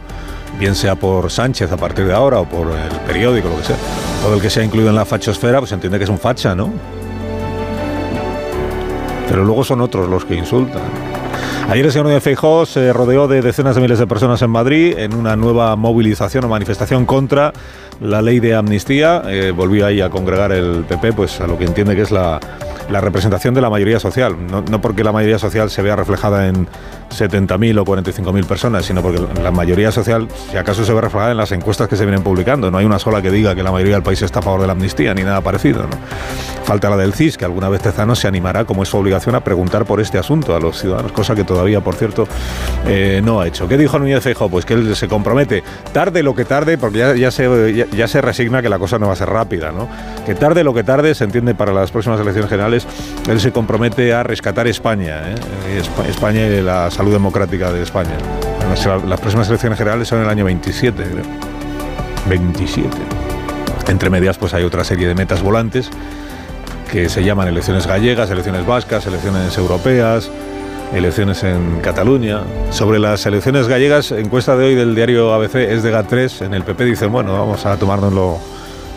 bien 0.58 0.74
sea 0.74 0.94
por 0.94 1.30
Sánchez 1.30 1.70
a 1.70 1.76
partir 1.76 2.06
de 2.06 2.14
ahora 2.14 2.40
o 2.40 2.46
por 2.46 2.68
el 2.68 2.96
periódico, 3.06 3.50
lo 3.50 3.58
que 3.58 3.64
sea, 3.64 3.76
todo 4.22 4.34
el 4.34 4.40
que 4.40 4.48
sea 4.48 4.64
incluido 4.64 4.88
en 4.88 4.96
la 4.96 5.04
fachosfera, 5.04 5.58
pues 5.58 5.72
entiende 5.72 5.98
que 5.98 6.04
es 6.04 6.10
un 6.10 6.18
facha, 6.18 6.54
¿no? 6.54 6.72
Pero 9.28 9.44
luego 9.44 9.62
son 9.62 9.82
otros 9.82 10.08
los 10.08 10.24
que 10.24 10.34
insultan. 10.34 10.82
Ayer 11.68 11.86
el 11.86 11.92
señor 11.92 12.08
de 12.08 12.20
Feijóo 12.20 12.66
se 12.66 12.92
rodeó 12.92 13.26
de 13.26 13.42
decenas 13.42 13.74
de 13.74 13.80
miles 13.80 13.98
de 13.98 14.06
personas 14.06 14.42
en 14.42 14.50
Madrid 14.50 14.94
en 14.98 15.14
una 15.14 15.34
nueva 15.34 15.74
movilización 15.76 16.44
o 16.44 16.48
manifestación 16.48 17.06
contra 17.06 17.52
la 18.00 18.20
ley 18.22 18.40
de 18.40 18.54
amnistía. 18.54 19.22
Eh, 19.26 19.50
volvió 19.50 19.86
ahí 19.86 20.00
a 20.00 20.10
congregar 20.10 20.52
el 20.52 20.84
PP, 20.84 21.12
pues 21.14 21.40
a 21.40 21.46
lo 21.46 21.58
que 21.58 21.64
entiende 21.64 21.96
que 21.96 22.02
es 22.02 22.10
la, 22.10 22.38
la 22.90 23.00
representación 23.00 23.54
de 23.54 23.60
la 23.60 23.70
mayoría 23.70 24.00
social. 24.00 24.36
No, 24.46 24.62
no, 24.62 24.80
porque 24.80 25.04
la 25.04 25.12
mayoría 25.12 25.38
social 25.38 25.70
se 25.70 25.82
vea 25.82 25.96
reflejada 25.96 26.48
en 26.48 26.68
70.000 27.10 27.78
o 27.78 27.84
45.000 27.84 28.44
personas, 28.46 28.84
sino 28.84 29.02
porque 29.02 29.22
la 29.42 29.50
mayoría 29.50 29.92
social, 29.92 30.28
si 30.50 30.56
acaso 30.56 30.84
se 30.84 30.92
ve 30.92 31.00
reflejada 31.00 31.30
en 31.30 31.36
las 31.36 31.52
encuestas 31.52 31.88
que 31.88 31.96
se 31.96 32.04
vienen 32.04 32.22
publicando. 32.22 32.70
No 32.70 32.78
hay 32.78 32.84
una 32.84 32.98
sola 32.98 33.22
que 33.22 33.30
diga 33.30 33.54
que 33.54 33.62
la 33.62 33.70
mayoría 33.72 33.94
del 33.94 34.02
país 34.02 34.20
está 34.22 34.40
a 34.40 34.42
favor 34.42 34.60
de 34.60 34.66
la 34.66 34.72
amnistía, 34.72 35.14
ni 35.14 35.22
nada 35.22 35.40
parecido. 35.40 35.84
Falta 36.64 36.88
la 36.88 36.96
del 36.96 37.12
CIS, 37.12 37.36
que 37.36 37.44
alguna 37.44 37.68
vez 37.68 37.82
Tezano 37.82 38.14
se 38.14 38.26
animará, 38.26 38.64
como 38.64 38.82
es 38.82 38.88
su 38.88 38.96
obligación, 38.96 39.34
a 39.34 39.40
preguntar 39.40 39.84
por 39.84 40.00
este 40.00 40.18
asunto 40.18 40.56
a 40.56 40.60
los 40.60 40.80
ciudadanos, 40.80 41.12
cosa 41.12 41.34
que 41.34 41.44
todavía, 41.44 41.82
por 41.82 41.94
cierto, 41.94 42.26
eh, 42.86 43.20
no 43.22 43.40
ha 43.40 43.46
hecho. 43.46 43.68
¿Qué 43.68 43.76
dijo 43.76 43.98
Núñez 43.98 44.22
Feijóo? 44.22 44.48
Pues 44.48 44.64
que 44.64 44.74
él 44.74 44.96
se 44.96 45.06
compromete, 45.06 45.62
tarde 45.92 46.22
lo 46.22 46.34
que 46.34 46.46
tarde, 46.46 46.78
porque 46.78 46.98
ya, 46.98 47.14
ya 47.14 47.30
se, 47.30 47.86
ya, 47.92 48.08
se 48.08 48.20
resigna 48.22 48.62
que 48.62 48.70
la 48.70 48.78
cosa 48.78 48.98
no 48.98 49.08
va 49.08 49.12
a 49.12 49.16
ser 49.16 49.28
rápida, 49.28 49.72
¿no? 49.72 49.88
Que 50.24 50.34
tarde 50.34 50.64
lo 50.64 50.72
que 50.72 50.84
tarde, 50.84 51.14
se 51.14 51.24
entiende 51.24 51.54
para 51.54 51.72
las 51.72 51.90
próximas 51.90 52.18
elecciones 52.18 52.48
generales, 52.48 52.73
él 53.28 53.40
se 53.40 53.52
compromete 53.52 54.12
a 54.12 54.22
rescatar 54.22 54.66
España, 54.66 55.22
¿eh? 55.30 55.34
España 56.08 56.46
y 56.46 56.62
la 56.62 56.90
salud 56.90 57.12
democrática 57.12 57.72
de 57.72 57.82
España. 57.82 58.16
Las 59.06 59.20
próximas 59.20 59.48
elecciones 59.48 59.78
generales 59.78 60.08
son 60.08 60.22
el 60.22 60.28
año 60.28 60.44
27, 60.44 61.02
creo. 61.02 61.24
27. 62.28 62.88
Entre 63.88 64.10
medias, 64.10 64.38
pues 64.38 64.54
hay 64.54 64.64
otra 64.64 64.82
serie 64.84 65.06
de 65.06 65.14
metas 65.14 65.42
volantes 65.42 65.90
que 66.90 67.08
se 67.08 67.24
llaman 67.24 67.48
elecciones 67.48 67.86
gallegas, 67.86 68.30
elecciones 68.30 68.64
vascas, 68.64 69.06
elecciones 69.06 69.56
europeas, 69.58 70.30
elecciones 70.92 71.42
en 71.42 71.80
Cataluña. 71.80 72.40
Sobre 72.70 72.98
las 72.98 73.26
elecciones 73.26 73.68
gallegas, 73.68 74.12
encuesta 74.12 74.56
de 74.56 74.66
hoy 74.66 74.74
del 74.74 74.94
diario 74.94 75.34
ABC 75.34 75.56
es 75.56 75.82
de 75.82 75.92
GAT3. 75.92 76.46
En 76.46 76.54
el 76.54 76.62
PP 76.62 76.84
dicen, 76.84 77.12
bueno, 77.12 77.32
vamos 77.32 77.66
a 77.66 77.76
tomárnoslo, 77.76 78.38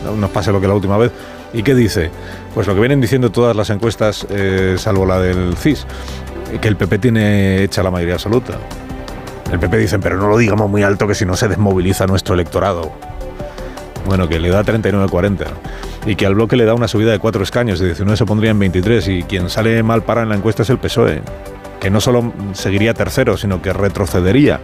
no 0.05 0.15
nos 0.15 0.29
pase 0.29 0.51
lo 0.51 0.61
que 0.61 0.67
la 0.67 0.75
última 0.75 0.97
vez. 0.97 1.11
¿Y 1.53 1.63
qué 1.63 1.75
dice? 1.75 2.11
Pues 2.53 2.67
lo 2.67 2.73
que 2.73 2.79
vienen 2.79 3.01
diciendo 3.01 3.31
todas 3.31 3.55
las 3.55 3.69
encuestas, 3.69 4.27
eh, 4.29 4.75
salvo 4.77 5.05
la 5.05 5.19
del 5.19 5.55
CIS, 5.55 5.85
que 6.61 6.67
el 6.67 6.75
PP 6.75 6.99
tiene 6.99 7.63
hecha 7.63 7.83
la 7.83 7.91
mayoría 7.91 8.15
absoluta. 8.15 8.57
El 9.51 9.59
PP 9.59 9.77
dicen, 9.77 10.01
pero 10.01 10.17
no 10.17 10.27
lo 10.27 10.37
digamos 10.37 10.69
muy 10.69 10.83
alto 10.83 11.07
que 11.07 11.15
si 11.15 11.25
no 11.25 11.35
se 11.35 11.47
desmoviliza 11.47 12.05
nuestro 12.05 12.33
electorado. 12.33 12.91
Bueno, 14.05 14.27
que 14.27 14.39
le 14.39 14.49
da 14.49 14.63
39-40 14.63 15.45
y 16.05 16.15
que 16.15 16.25
al 16.25 16.35
bloque 16.35 16.55
le 16.55 16.65
da 16.65 16.73
una 16.73 16.87
subida 16.87 17.11
de 17.11 17.19
4 17.19 17.43
escaños, 17.43 17.79
de 17.79 17.87
19 17.87 18.17
se 18.17 18.25
pondría 18.25 18.51
en 18.51 18.59
23 18.59 19.07
y 19.09 19.23
quien 19.23 19.49
sale 19.49 19.83
mal 19.83 20.03
para 20.03 20.21
en 20.23 20.29
la 20.29 20.35
encuesta 20.35 20.63
es 20.63 20.69
el 20.69 20.77
PSOE, 20.77 21.21
que 21.79 21.89
no 21.89 21.99
solo 21.99 22.33
seguiría 22.53 22.93
tercero, 22.93 23.37
sino 23.37 23.61
que 23.61 23.73
retrocedería 23.73 24.61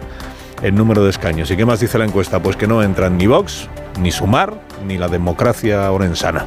el 0.62 0.74
número 0.74 1.04
de 1.04 1.10
escaños. 1.10 1.50
¿Y 1.50 1.56
qué 1.56 1.66
más 1.66 1.80
dice 1.80 1.98
la 1.98 2.06
encuesta? 2.06 2.40
Pues 2.42 2.56
que 2.56 2.66
no 2.66 2.82
entran 2.82 3.18
ni 3.18 3.26
Vox, 3.26 3.68
ni 4.00 4.10
Sumar, 4.10 4.54
ni 4.86 4.96
la 4.96 5.08
democracia 5.08 5.90
orensana. 5.92 6.46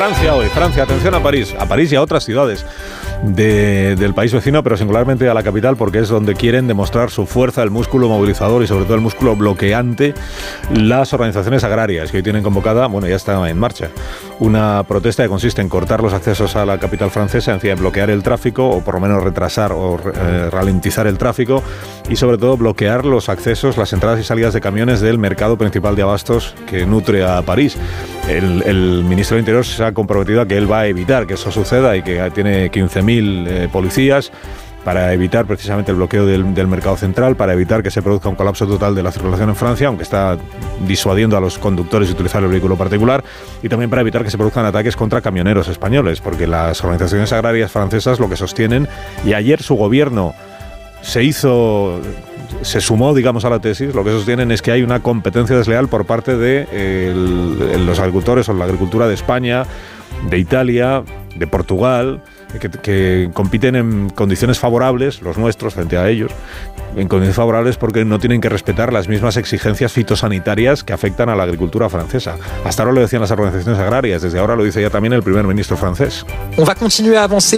Francia 0.00 0.34
hoy, 0.34 0.46
Francia, 0.46 0.84
atención 0.84 1.14
a 1.14 1.22
París, 1.22 1.54
a 1.58 1.66
París 1.66 1.92
y 1.92 1.96
a 1.96 2.00
otras 2.00 2.24
ciudades 2.24 2.64
de, 3.22 3.96
del 3.96 4.14
país 4.14 4.32
vecino, 4.32 4.62
pero 4.62 4.78
singularmente 4.78 5.28
a 5.28 5.34
la 5.34 5.42
capital, 5.42 5.76
porque 5.76 5.98
es 5.98 6.08
donde 6.08 6.34
quieren 6.34 6.66
demostrar 6.66 7.10
su 7.10 7.26
fuerza, 7.26 7.62
el 7.62 7.70
músculo 7.70 8.08
movilizador 8.08 8.62
y 8.62 8.66
sobre 8.66 8.84
todo 8.84 8.94
el 8.94 9.02
músculo 9.02 9.36
bloqueante 9.36 10.14
las 10.72 11.12
organizaciones 11.12 11.64
agrarias 11.64 12.10
que 12.10 12.16
hoy 12.16 12.22
tienen 12.22 12.42
convocada, 12.42 12.86
bueno, 12.86 13.08
ya 13.08 13.16
está 13.16 13.46
en 13.50 13.58
marcha, 13.58 13.90
una 14.38 14.82
protesta 14.84 15.22
que 15.22 15.28
consiste 15.28 15.60
en 15.60 15.68
cortar 15.68 16.02
los 16.02 16.14
accesos 16.14 16.56
a 16.56 16.64
la 16.64 16.78
capital 16.78 17.10
francesa, 17.10 17.58
en 17.62 17.78
bloquear 17.78 18.08
el 18.08 18.22
tráfico 18.22 18.70
o 18.70 18.82
por 18.82 18.94
lo 18.94 19.00
menos 19.00 19.22
retrasar 19.22 19.72
o 19.72 19.98
eh, 19.98 20.48
ralentizar 20.50 21.06
el 21.06 21.18
tráfico 21.18 21.62
y 22.08 22.16
sobre 22.16 22.38
todo 22.38 22.56
bloquear 22.56 23.04
los 23.04 23.28
accesos, 23.28 23.76
las 23.76 23.92
entradas 23.92 24.18
y 24.18 24.24
salidas 24.24 24.54
de 24.54 24.62
camiones 24.62 25.02
del 25.02 25.18
mercado 25.18 25.58
principal 25.58 25.94
de 25.94 26.02
abastos 26.02 26.54
que 26.66 26.86
nutre 26.86 27.22
a 27.22 27.42
París. 27.42 27.76
El, 28.28 28.62
el 28.62 29.04
ministro 29.04 29.34
de 29.34 29.40
Interior 29.40 29.66
se 29.66 29.84
ha 29.84 29.89
comprometido 29.92 30.40
a 30.40 30.46
que 30.46 30.56
él 30.56 30.70
va 30.70 30.80
a 30.80 30.86
evitar 30.86 31.26
que 31.26 31.34
eso 31.34 31.50
suceda 31.50 31.96
y 31.96 32.02
que 32.02 32.30
tiene 32.34 32.70
15.000 32.70 33.46
eh, 33.48 33.68
policías 33.72 34.32
para 34.84 35.12
evitar 35.12 35.44
precisamente 35.46 35.90
el 35.90 35.96
bloqueo 35.98 36.24
del, 36.24 36.54
del, 36.54 36.66
mercado 36.66 36.96
central, 36.96 37.36
para 37.36 37.52
evitar 37.52 37.82
que 37.82 37.90
se 37.90 38.00
produzca 38.00 38.28
un 38.28 38.34
colapso 38.34 38.66
total 38.66 38.94
de 38.94 39.02
la 39.02 39.12
circulación 39.12 39.50
en 39.50 39.56
Francia, 39.56 39.88
aunque 39.88 40.04
está 40.04 40.38
disuadiendo 40.86 41.36
a 41.36 41.40
los 41.40 41.58
conductores 41.58 42.08
de 42.08 42.14
utilizar 42.14 42.42
el 42.42 42.48
vehículo 42.48 42.76
particular, 42.76 43.22
y 43.62 43.68
también 43.68 43.90
para 43.90 44.02
evitar 44.02 44.24
que 44.24 44.30
se 44.30 44.38
produzcan 44.38 44.64
ataques 44.64 44.96
contra 44.96 45.20
camioneros 45.20 45.68
españoles, 45.68 46.20
porque 46.20 46.46
las 46.46 46.82
organizaciones 46.82 47.32
agrarias 47.32 47.70
francesas 47.70 48.18
lo 48.18 48.30
que 48.30 48.36
sostienen, 48.36 48.88
y 49.24 49.34
ayer 49.34 49.62
su 49.62 49.74
gobierno 49.74 50.34
se 51.02 51.24
hizo 51.24 52.00
se 52.62 52.80
sumó, 52.80 53.14
digamos, 53.14 53.44
a 53.44 53.50
la 53.50 53.58
tesis, 53.60 53.94
lo 53.94 54.04
que 54.04 54.10
sostienen 54.10 54.50
es 54.50 54.62
que 54.62 54.72
hay 54.72 54.82
una 54.82 55.00
competencia 55.00 55.56
desleal 55.56 55.88
por 55.88 56.04
parte 56.04 56.36
de 56.36 57.12
los 57.86 57.98
agricultores 57.98 58.48
o 58.48 58.54
la 58.54 58.64
agricultura 58.64 59.08
de 59.08 59.14
España, 59.14 59.64
de 60.28 60.38
Italia, 60.38 61.02
de 61.36 61.46
Portugal, 61.46 62.22
que, 62.82 63.30
compiten 63.32 63.76
en 63.76 64.10
condiciones 64.10 64.58
favorables, 64.58 65.22
los 65.22 65.38
nuestros 65.38 65.74
frente 65.74 65.96
a 65.96 66.08
ellos, 66.08 66.32
en 66.96 67.08
condiciones 67.08 67.36
favorables 67.36 67.76
porque 67.76 68.04
no 68.04 68.18
tienen 68.18 68.40
que 68.40 68.48
respetar 68.48 68.92
las 68.92 69.08
mismas 69.08 69.36
exigencias 69.36 69.92
fitosanitarias 69.92 70.84
que 70.84 70.92
afectan 70.92 71.28
a 71.28 71.36
la 71.36 71.44
agricultura 71.44 71.88
francesa. 71.88 72.36
Hasta 72.64 72.82
ahora 72.82 72.94
lo 72.94 73.00
decían 73.00 73.22
las 73.22 73.30
organizaciones 73.30 73.80
agrarias, 73.80 74.22
desde 74.22 74.38
ahora 74.38 74.56
lo 74.56 74.64
dice 74.64 74.82
ya 74.82 74.90
también 74.90 75.12
el 75.12 75.22
primer 75.22 75.46
ministro 75.46 75.76
francés. 75.76 76.24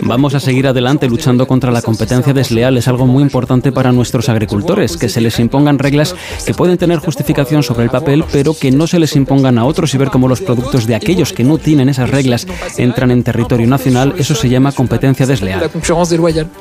Vamos 0.02 0.34
a 0.34 0.40
seguir 0.40 0.66
adelante 0.66 1.08
luchando 1.08 1.46
contra 1.46 1.70
la 1.70 1.82
competencia 1.82 2.32
desleal. 2.32 2.76
Es 2.76 2.88
algo 2.88 3.06
muy 3.06 3.22
importante 3.22 3.72
para 3.72 3.92
nuestros 3.92 4.28
agricultores, 4.28 4.96
que 4.96 5.08
se 5.08 5.20
les 5.20 5.38
impongan 5.38 5.78
reglas 5.78 6.14
que 6.44 6.54
pueden 6.54 6.78
tener 6.78 6.98
justificación 6.98 7.62
sobre 7.62 7.84
el 7.84 7.90
papel, 7.90 8.24
pero 8.32 8.54
que 8.54 8.70
no 8.70 8.86
se 8.86 8.98
les 8.98 9.16
impongan 9.16 9.58
a 9.58 9.64
otros 9.64 9.94
y 9.94 9.98
ver 9.98 10.08
cómo 10.10 10.28
los 10.28 10.40
productos 10.40 10.86
de 10.86 10.94
aquellos 10.94 11.32
que 11.32 11.44
no 11.44 11.58
tienen 11.58 11.88
esas 11.88 12.10
reglas 12.10 12.46
entran 12.76 13.10
en 13.10 13.22
territorio 13.22 13.66
nacional. 13.66 14.14
Eso 14.18 14.34
se 14.34 14.48
llama 14.48 14.72
competencia 14.72 15.26
desleal. 15.26 15.70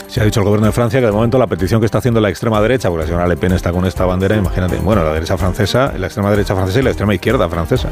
Se 0.08 0.22
ha 0.22 0.26
dicho 0.26 0.40
el 0.40 0.46
gobierno 0.46 0.68
de 0.68 0.74
Francia 0.74 1.00
que 1.00 1.06
de 1.06 1.12
momento 1.12 1.38
la 1.38 1.48
petición 1.48 1.80
que 1.80 1.86
está 1.86 1.98
haciendo 1.98 2.20
la 2.22 2.30
extrema 2.30 2.61
derecha, 2.62 2.90
porque 2.90 3.04
la 3.04 3.08
señora 3.08 3.28
Le 3.28 3.38
Pen 3.38 3.52
está 3.52 3.72
con 3.72 3.86
esta 3.86 4.06
bandera, 4.06 4.36
imagínate, 4.36 4.78
bueno, 4.78 5.04
la 5.04 5.14
derecha 5.14 5.38
francesa, 5.38 5.94
la 5.98 6.08
extrema 6.08 6.30
derecha 6.30 6.56
francesa 6.56 6.80
y 6.80 6.84
la 6.84 6.90
extrema 6.90 7.14
izquierda 7.14 7.50
francesa, 7.50 7.90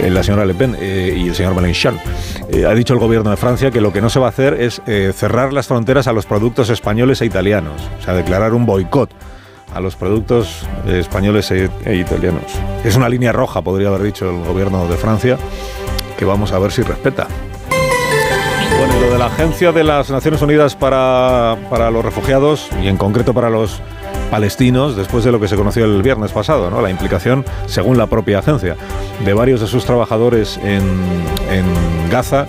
eh, 0.00 0.10
la 0.10 0.22
señora 0.22 0.44
Le 0.44 0.54
Pen 0.54 0.76
eh, 0.80 1.14
y 1.16 1.28
el 1.28 1.34
señor 1.34 1.54
Mélenchon. 1.54 1.98
Eh, 2.50 2.66
ha 2.66 2.74
dicho 2.74 2.94
el 2.94 3.00
gobierno 3.00 3.30
de 3.30 3.36
Francia 3.36 3.70
que 3.70 3.80
lo 3.80 3.92
que 3.92 4.00
no 4.00 4.10
se 4.10 4.18
va 4.18 4.26
a 4.26 4.28
hacer 4.30 4.54
es 4.54 4.82
cerrar 5.16 5.52
las 5.52 5.66
fronteras 5.66 6.06
a 6.06 6.12
los 6.12 6.26
productos 6.26 6.70
españoles 6.70 7.20
e 7.20 7.26
italianos, 7.26 7.80
o 8.00 8.02
sea, 8.02 8.14
declarar 8.14 8.54
un 8.54 8.66
boicot 8.66 9.10
a 9.74 9.80
los 9.80 9.96
productos 9.96 10.66
españoles 10.86 11.50
e, 11.50 11.70
e 11.84 11.96
italianos. 11.96 12.44
Es 12.84 12.96
una 12.96 13.08
línea 13.08 13.32
roja, 13.32 13.62
podría 13.62 13.88
haber 13.88 14.02
dicho 14.02 14.30
el 14.30 14.44
gobierno 14.44 14.86
de 14.86 14.96
Francia, 14.96 15.36
que 16.16 16.24
vamos 16.24 16.52
a 16.52 16.58
ver 16.58 16.70
si 16.70 16.82
respeta. 16.82 17.26
Lo 19.04 19.10
de 19.10 19.18
la 19.18 19.26
Agencia 19.26 19.70
de 19.70 19.84
las 19.84 20.08
Naciones 20.08 20.40
Unidas 20.40 20.74
para, 20.76 21.58
para, 21.68 21.90
los 21.90 22.02
Refugiados, 22.02 22.70
y 22.82 22.88
en 22.88 22.96
concreto 22.96 23.34
para 23.34 23.50
los 23.50 23.82
palestinos, 24.30 24.96
después 24.96 25.24
de 25.24 25.30
lo 25.30 25.38
que 25.38 25.46
se 25.46 25.56
conoció 25.56 25.84
el 25.84 26.02
viernes 26.02 26.32
pasado, 26.32 26.70
¿no? 26.70 26.80
la 26.80 26.88
implicación, 26.88 27.44
según 27.66 27.98
la 27.98 28.06
propia 28.06 28.38
agencia, 28.38 28.76
de 29.22 29.34
varios 29.34 29.60
de 29.60 29.66
sus 29.66 29.84
trabajadores 29.84 30.58
en, 30.62 30.80
en 31.50 31.66
Gaza, 32.10 32.46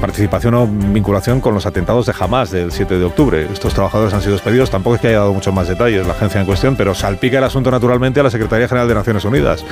participación 0.00 0.54
o 0.54 0.66
vinculación 0.66 1.40
con 1.40 1.54
los 1.54 1.66
atentados 1.66 2.06
de 2.06 2.14
Hamas 2.18 2.50
del 2.50 2.72
7 2.72 2.98
de 2.98 3.04
octubre. 3.04 3.46
Estos 3.52 3.74
trabajadores 3.74 4.12
han 4.12 4.20
sido 4.20 4.32
despedidos, 4.32 4.70
tampoco 4.70 4.96
es 4.96 5.00
que 5.00 5.08
haya 5.08 5.18
dado 5.18 5.32
muchos 5.32 5.54
más 5.54 5.68
detalles 5.68 6.06
la 6.06 6.12
agencia 6.12 6.40
en 6.40 6.46
cuestión, 6.46 6.76
pero 6.76 6.94
salpica 6.94 7.38
el 7.38 7.44
asunto 7.44 7.70
naturalmente 7.70 8.20
a 8.20 8.22
la 8.22 8.30
Secretaría 8.30 8.68
General 8.68 8.88
de 8.88 8.94
Naciones 8.94 9.24
Unidas, 9.24 9.64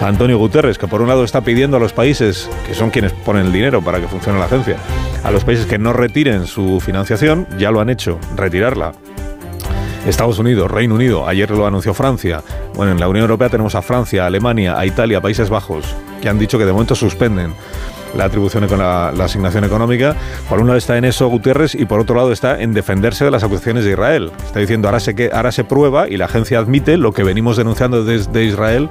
Antonio 0.00 0.38
Guterres, 0.38 0.78
que 0.78 0.88
por 0.88 1.02
un 1.02 1.08
lado 1.08 1.24
está 1.24 1.42
pidiendo 1.42 1.76
a 1.76 1.80
los 1.80 1.92
países, 1.92 2.48
que 2.66 2.74
son 2.74 2.90
quienes 2.90 3.12
ponen 3.12 3.46
el 3.46 3.52
dinero 3.52 3.82
para 3.82 4.00
que 4.00 4.08
funcione 4.08 4.38
la 4.38 4.46
agencia, 4.46 4.76
a 5.22 5.30
los 5.30 5.44
países 5.44 5.66
que 5.66 5.78
no 5.78 5.92
retiren 5.92 6.46
su 6.46 6.80
financiación, 6.80 7.46
ya 7.58 7.70
lo 7.70 7.80
han 7.80 7.90
hecho, 7.90 8.18
retirarla. 8.36 8.92
Estados 10.06 10.38
Unidos, 10.38 10.70
Reino 10.70 10.96
Unido, 10.96 11.26
ayer 11.26 11.50
lo 11.50 11.66
anunció 11.66 11.94
Francia. 11.94 12.42
Bueno, 12.74 12.92
en 12.92 13.00
la 13.00 13.08
Unión 13.08 13.22
Europea 13.22 13.48
tenemos 13.48 13.74
a 13.74 13.80
Francia, 13.80 14.24
a 14.24 14.26
Alemania, 14.26 14.78
a 14.78 14.84
Italia, 14.84 15.18
a 15.18 15.20
Países 15.22 15.48
Bajos, 15.48 15.86
que 16.20 16.28
han 16.28 16.38
dicho 16.38 16.58
que 16.58 16.66
de 16.66 16.72
momento 16.72 16.94
suspenden 16.94 17.54
la 18.16 18.24
atribución 18.24 18.66
con 18.68 18.78
la, 18.78 19.12
la, 19.16 19.24
asignación 19.24 19.64
económica. 19.64 20.16
Por 20.48 20.60
un 20.60 20.66
lado 20.66 20.78
está 20.78 20.96
en 20.96 21.04
eso 21.04 21.28
Gutiérrez 21.28 21.74
y 21.74 21.84
por 21.84 22.00
otro 22.00 22.16
lado 22.16 22.32
está 22.32 22.60
en 22.60 22.72
defenderse 22.72 23.24
de 23.24 23.30
las 23.30 23.44
acusaciones 23.44 23.84
de 23.84 23.92
Israel. 23.92 24.30
Está 24.44 24.60
diciendo 24.60 24.88
ahora 24.88 25.00
se, 25.00 25.14
que, 25.14 25.30
ahora 25.32 25.52
se 25.52 25.64
prueba 25.64 26.08
y 26.08 26.16
la 26.16 26.26
agencia 26.26 26.58
admite 26.58 26.96
lo 26.96 27.12
que 27.12 27.22
venimos 27.22 27.56
denunciando 27.56 28.04
desde 28.04 28.44
Israel 28.44 28.88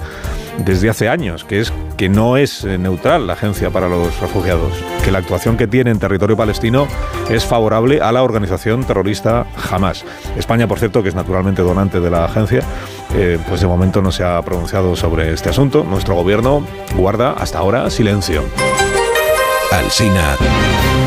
desde 0.59 0.89
hace 0.89 1.09
años, 1.09 1.43
que 1.43 1.59
es 1.59 1.73
que 1.97 2.09
no 2.09 2.37
es 2.37 2.63
eh, 2.63 2.77
neutral 2.77 3.27
la 3.27 3.33
agencia 3.33 3.69
para 3.69 3.87
los 3.87 4.19
refugiados, 4.19 4.73
que 5.03 5.11
la 5.11 5.19
actuación 5.19 5.57
que 5.57 5.67
tiene 5.67 5.91
en 5.91 5.99
territorio 5.99 6.37
palestino 6.37 6.87
es 7.29 7.45
favorable 7.45 8.01
a 8.01 8.11
la 8.11 8.23
organización 8.23 8.83
terrorista 8.83 9.45
Hamas. 9.71 10.05
España, 10.37 10.67
por 10.67 10.79
cierto, 10.79 11.03
que 11.03 11.09
es 11.09 11.15
naturalmente 11.15 11.61
donante 11.61 11.99
de 11.99 12.09
la 12.09 12.25
agencia, 12.25 12.61
eh, 13.15 13.39
pues 13.47 13.61
de 13.61 13.67
momento 13.67 14.01
no 14.01 14.11
se 14.11 14.23
ha 14.23 14.41
pronunciado 14.41 14.95
sobre 14.95 15.31
este 15.33 15.49
asunto. 15.49 15.83
Nuestro 15.83 16.15
gobierno 16.15 16.65
guarda 16.95 17.31
hasta 17.31 17.59
ahora 17.59 17.89
silencio. 17.89 18.43
Alsina 19.73 20.37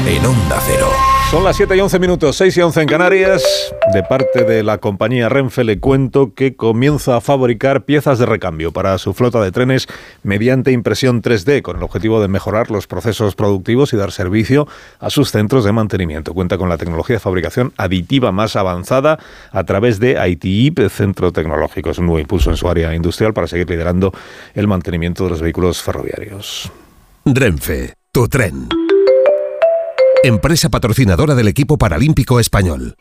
en 0.09 0.27
Onda 0.27 0.59
Cero. 0.67 0.89
Son 1.31 1.45
las 1.45 1.57
7 1.57 1.77
y 1.77 1.81
11 1.81 2.01
minutos, 2.01 2.35
6 2.35 2.57
y 2.57 2.61
11 2.63 2.83
en 2.83 2.89
Canarias. 2.89 3.73
De 3.95 4.03
parte 4.03 4.43
de 4.43 4.65
la 4.65 4.79
compañía 4.79 5.29
Renfe 5.29 5.63
le 5.63 5.79
cuento 5.79 6.35
que 6.35 6.57
comienza 6.57 7.17
a 7.17 7.21
fabricar 7.21 7.85
piezas 7.85 8.19
de 8.19 8.27
recambio 8.27 8.73
para 8.73 8.99
su 8.99 9.15
flota 9.15 9.41
de 9.41 9.53
trenes 9.53 9.87
mediante 10.25 10.73
impresión 10.73 11.23
3D 11.23 11.63
con 11.63 11.77
el 11.77 11.85
objetivo 11.85 12.21
de 12.21 12.27
mejorar 12.27 12.73
los 12.73 12.89
procesos 12.89 13.37
productivos 13.37 13.93
y 13.93 13.99
dar 13.99 14.11
servicio 14.11 14.67
a 14.99 15.11
sus 15.11 15.31
centros 15.31 15.65
de 15.65 15.71
mantenimiento. 15.71 16.35
Cuenta 16.35 16.59
con 16.59 16.69
la 16.69 16.77
tecnología 16.77 17.17
de 17.17 17.21
fabricación 17.21 17.73
aditiva 17.77 18.33
más 18.33 18.57
avanzada 18.57 19.21
a 19.53 19.63
través 19.63 20.01
de 20.01 20.19
ITIP, 20.29 20.89
Centro 20.89 21.31
Tecnológico. 21.31 21.91
Es 21.91 21.99
un 21.99 22.07
nuevo 22.07 22.19
impulso 22.19 22.51
en 22.51 22.57
su 22.57 22.69
área 22.69 22.93
industrial 22.97 23.33
para 23.33 23.47
seguir 23.47 23.71
liderando 23.71 24.13
el 24.55 24.67
mantenimiento 24.67 25.23
de 25.23 25.31
los 25.31 25.41
vehículos 25.41 25.81
ferroviarios. 25.83 26.73
Renfe, 27.25 27.96
tu 28.17 28.27
tren 28.29 28.67
empresa 30.25 30.71
patrocinadora 30.71 31.35
del 31.35 31.49
equipo 31.49 31.77
paralímpico 31.77 32.41
español. 32.41 32.97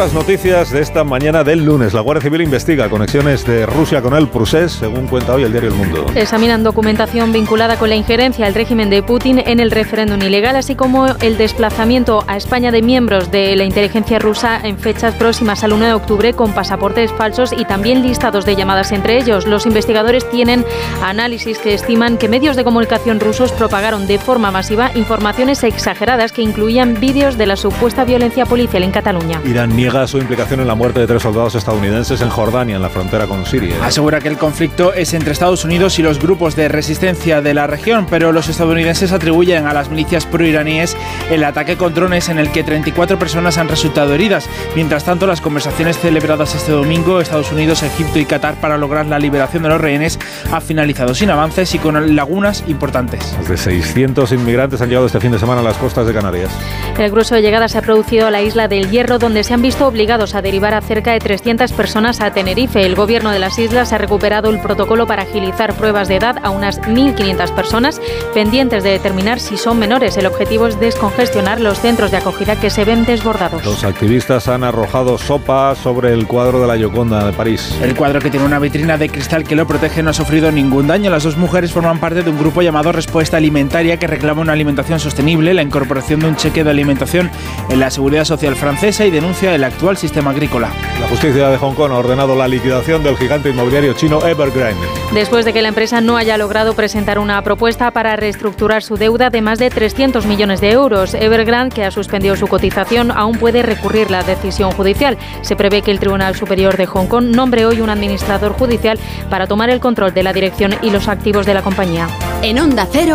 Otras 0.00 0.14
noticias 0.14 0.70
de 0.70 0.80
esta 0.80 1.04
mañana 1.04 1.44
del 1.44 1.62
lunes. 1.62 1.92
La 1.92 2.00
Guardia 2.00 2.22
Civil 2.22 2.40
investiga 2.40 2.88
conexiones 2.88 3.44
de 3.44 3.66
Rusia 3.66 4.00
con 4.00 4.14
el 4.14 4.28
Prusés, 4.28 4.72
según 4.72 5.06
cuenta 5.08 5.34
hoy 5.34 5.42
el 5.42 5.52
diario 5.52 5.68
El 5.68 5.74
Mundo. 5.74 6.06
Examinan 6.14 6.62
documentación 6.62 7.34
vinculada 7.34 7.76
con 7.76 7.90
la 7.90 7.96
injerencia 7.96 8.46
al 8.46 8.54
régimen 8.54 8.88
de 8.88 9.02
Putin 9.02 9.42
en 9.44 9.60
el 9.60 9.70
referéndum 9.70 10.22
ilegal, 10.22 10.56
así 10.56 10.74
como 10.74 11.06
el 11.20 11.36
desplazamiento 11.36 12.24
a 12.28 12.38
España 12.38 12.70
de 12.70 12.80
miembros 12.80 13.30
de 13.30 13.54
la 13.56 13.64
inteligencia 13.64 14.18
rusa 14.18 14.58
en 14.62 14.78
fechas 14.78 15.14
próximas 15.16 15.64
al 15.64 15.74
1 15.74 15.84
de 15.84 15.92
octubre 15.92 16.32
con 16.32 16.54
pasaportes 16.54 17.12
falsos 17.12 17.52
y 17.52 17.66
también 17.66 18.00
listados 18.00 18.46
de 18.46 18.56
llamadas 18.56 18.92
entre 18.92 19.18
ellos. 19.18 19.46
Los 19.46 19.66
investigadores 19.66 20.26
tienen 20.30 20.64
análisis 21.02 21.58
que 21.58 21.74
estiman 21.74 22.16
que 22.16 22.30
medios 22.30 22.56
de 22.56 22.64
comunicación 22.64 23.20
rusos 23.20 23.52
propagaron 23.52 24.06
de 24.06 24.18
forma 24.18 24.50
masiva 24.50 24.92
informaciones 24.94 25.62
exageradas 25.62 26.32
que 26.32 26.40
incluían 26.40 26.98
vídeos 26.98 27.36
de 27.36 27.44
la 27.44 27.56
supuesta 27.56 28.06
violencia 28.06 28.46
policial 28.46 28.82
en 28.82 28.92
Cataluña. 28.92 29.42
Irán 29.44 29.76
su 29.90 30.18
implicación 30.18 30.60
en 30.60 30.68
la 30.68 30.76
muerte 30.76 31.00
de 31.00 31.06
tres 31.08 31.22
soldados 31.22 31.56
estadounidenses 31.56 32.20
en 32.20 32.30
Jordania, 32.30 32.76
en 32.76 32.82
la 32.82 32.88
frontera 32.88 33.26
con 33.26 33.44
Siria. 33.44 33.74
Asegura 33.84 34.20
que 34.20 34.28
el 34.28 34.38
conflicto 34.38 34.92
es 34.92 35.14
entre 35.14 35.32
Estados 35.32 35.64
Unidos 35.64 35.98
y 35.98 36.02
los 36.02 36.20
grupos 36.20 36.54
de 36.54 36.68
resistencia 36.68 37.42
de 37.42 37.54
la 37.54 37.66
región, 37.66 38.06
pero 38.08 38.30
los 38.30 38.48
estadounidenses 38.48 39.10
atribuyen 39.10 39.66
a 39.66 39.74
las 39.74 39.90
milicias 39.90 40.26
proiraníes 40.26 40.96
el 41.28 41.42
ataque 41.42 41.76
con 41.76 41.92
drones 41.92 42.28
en 42.28 42.38
el 42.38 42.52
que 42.52 42.62
34 42.62 43.18
personas 43.18 43.58
han 43.58 43.68
resultado 43.68 44.14
heridas. 44.14 44.48
Mientras 44.76 45.04
tanto, 45.04 45.26
las 45.26 45.40
conversaciones 45.40 45.98
celebradas 45.98 46.54
este 46.54 46.70
domingo, 46.70 47.20
Estados 47.20 47.50
Unidos, 47.50 47.82
Egipto 47.82 48.20
y 48.20 48.26
Qatar 48.26 48.60
para 48.60 48.78
lograr 48.78 49.06
la 49.06 49.18
liberación 49.18 49.64
de 49.64 49.70
los 49.70 49.80
rehenes, 49.80 50.20
ha 50.52 50.60
finalizado 50.60 51.16
sin 51.16 51.30
avances 51.30 51.74
y 51.74 51.78
con 51.78 52.14
lagunas 52.14 52.62
importantes. 52.68 53.34
Más 53.36 53.48
de 53.48 53.56
600 53.56 54.30
inmigrantes 54.32 54.80
han 54.80 54.88
llegado 54.88 55.06
este 55.06 55.20
fin 55.20 55.32
de 55.32 55.38
semana 55.40 55.62
a 55.62 55.64
las 55.64 55.76
costas 55.78 56.06
de 56.06 56.14
Canarias. 56.14 56.50
El 56.96 57.10
grueso 57.10 57.34
de 57.34 57.42
llegada 57.42 57.66
se 57.68 57.78
ha 57.78 57.82
producido 57.82 58.28
a 58.28 58.30
la 58.30 58.40
isla 58.40 58.68
del 58.68 58.88
Hierro, 58.88 59.18
donde 59.18 59.42
se 59.42 59.52
han 59.52 59.62
visto 59.62 59.79
obligados 59.86 60.34
a 60.34 60.42
derivar 60.42 60.74
a 60.74 60.80
cerca 60.80 61.12
de 61.12 61.18
300 61.18 61.72
personas 61.72 62.20
a 62.20 62.32
Tenerife. 62.32 62.84
El 62.84 62.94
gobierno 62.94 63.30
de 63.30 63.38
las 63.38 63.58
islas 63.58 63.92
ha 63.92 63.98
recuperado 63.98 64.50
el 64.50 64.60
protocolo 64.60 65.06
para 65.06 65.22
agilizar 65.22 65.74
pruebas 65.74 66.08
de 66.08 66.16
edad 66.16 66.36
a 66.42 66.50
unas 66.50 66.80
1.500 66.82 67.54
personas 67.54 68.00
pendientes 68.34 68.82
de 68.82 68.90
determinar 68.90 69.40
si 69.40 69.56
son 69.56 69.78
menores. 69.78 70.16
El 70.16 70.26
objetivo 70.26 70.66
es 70.66 70.78
descongestionar 70.80 71.60
los 71.60 71.78
centros 71.78 72.10
de 72.10 72.18
acogida 72.18 72.56
que 72.56 72.70
se 72.70 72.84
ven 72.84 73.04
desbordados. 73.04 73.64
Los 73.64 73.84
activistas 73.84 74.48
han 74.48 74.64
arrojado 74.64 75.18
sopa 75.18 75.74
sobre 75.74 76.12
el 76.12 76.26
cuadro 76.26 76.60
de 76.60 76.66
la 76.66 76.76
Yoconda 76.76 77.24
de 77.24 77.32
París. 77.32 77.74
El 77.82 77.94
cuadro 77.94 78.20
que 78.20 78.30
tiene 78.30 78.46
una 78.46 78.58
vitrina 78.58 78.98
de 78.98 79.08
cristal 79.08 79.44
que 79.44 79.56
lo 79.56 79.66
protege 79.66 80.02
no 80.02 80.10
ha 80.10 80.14
sufrido 80.14 80.52
ningún 80.52 80.86
daño. 80.86 81.10
Las 81.10 81.24
dos 81.24 81.36
mujeres 81.36 81.72
forman 81.72 81.98
parte 81.98 82.22
de 82.22 82.30
un 82.30 82.38
grupo 82.38 82.62
llamado 82.62 82.92
Respuesta 82.92 83.36
Alimentaria 83.36 83.98
que 83.98 84.06
reclama 84.06 84.42
una 84.42 84.52
alimentación 84.52 85.00
sostenible, 85.00 85.54
la 85.54 85.62
incorporación 85.62 86.20
de 86.20 86.28
un 86.28 86.36
cheque 86.36 86.64
de 86.64 86.70
alimentación 86.70 87.30
en 87.68 87.80
la 87.80 87.90
seguridad 87.90 88.24
social 88.24 88.56
francesa 88.56 89.06
y 89.06 89.10
denuncia 89.10 89.54
el 89.54 89.59
actual 89.68 89.96
sistema 89.96 90.30
agrícola. 90.30 90.70
La 91.00 91.08
justicia 91.08 91.48
de 91.48 91.56
Hong 91.56 91.74
Kong 91.74 91.92
ha 91.92 91.98
ordenado 91.98 92.36
la 92.36 92.46
liquidación 92.46 93.02
del 93.02 93.16
gigante 93.16 93.50
inmobiliario 93.50 93.94
chino 93.94 94.24
Evergrande. 94.26 94.86
Después 95.12 95.44
de 95.44 95.52
que 95.52 95.62
la 95.62 95.68
empresa 95.68 96.00
no 96.00 96.16
haya 96.16 96.36
logrado 96.36 96.74
presentar 96.74 97.18
una 97.18 97.42
propuesta 97.42 97.90
para 97.90 98.16
reestructurar 98.16 98.82
su 98.82 98.96
deuda 98.96 99.30
de 99.30 99.40
más 99.40 99.58
de 99.58 99.70
300 99.70 100.26
millones 100.26 100.60
de 100.60 100.70
euros, 100.70 101.14
Evergrande, 101.14 101.74
que 101.74 101.84
ha 101.84 101.90
suspendido 101.90 102.36
su 102.36 102.46
cotización, 102.46 103.10
aún 103.10 103.38
puede 103.38 103.62
recurrir 103.62 104.10
la 104.10 104.22
decisión 104.22 104.70
judicial. 104.72 105.16
Se 105.42 105.56
prevé 105.56 105.82
que 105.82 105.90
el 105.90 106.00
Tribunal 106.00 106.34
Superior 106.34 106.76
de 106.76 106.86
Hong 106.86 107.06
Kong 107.06 107.34
nombre 107.34 107.66
hoy 107.66 107.80
un 107.80 107.90
administrador 107.90 108.52
judicial 108.52 108.98
para 109.28 109.46
tomar 109.46 109.70
el 109.70 109.80
control 109.80 110.14
de 110.14 110.22
la 110.22 110.32
dirección 110.32 110.74
y 110.82 110.90
los 110.90 111.08
activos 111.08 111.46
de 111.46 111.54
la 111.54 111.62
compañía. 111.62 112.08
En 112.42 112.58
Onda 112.58 112.86
Cero, 112.90 113.14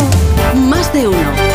más 0.70 0.92
de 0.94 1.08
uno. 1.08 1.55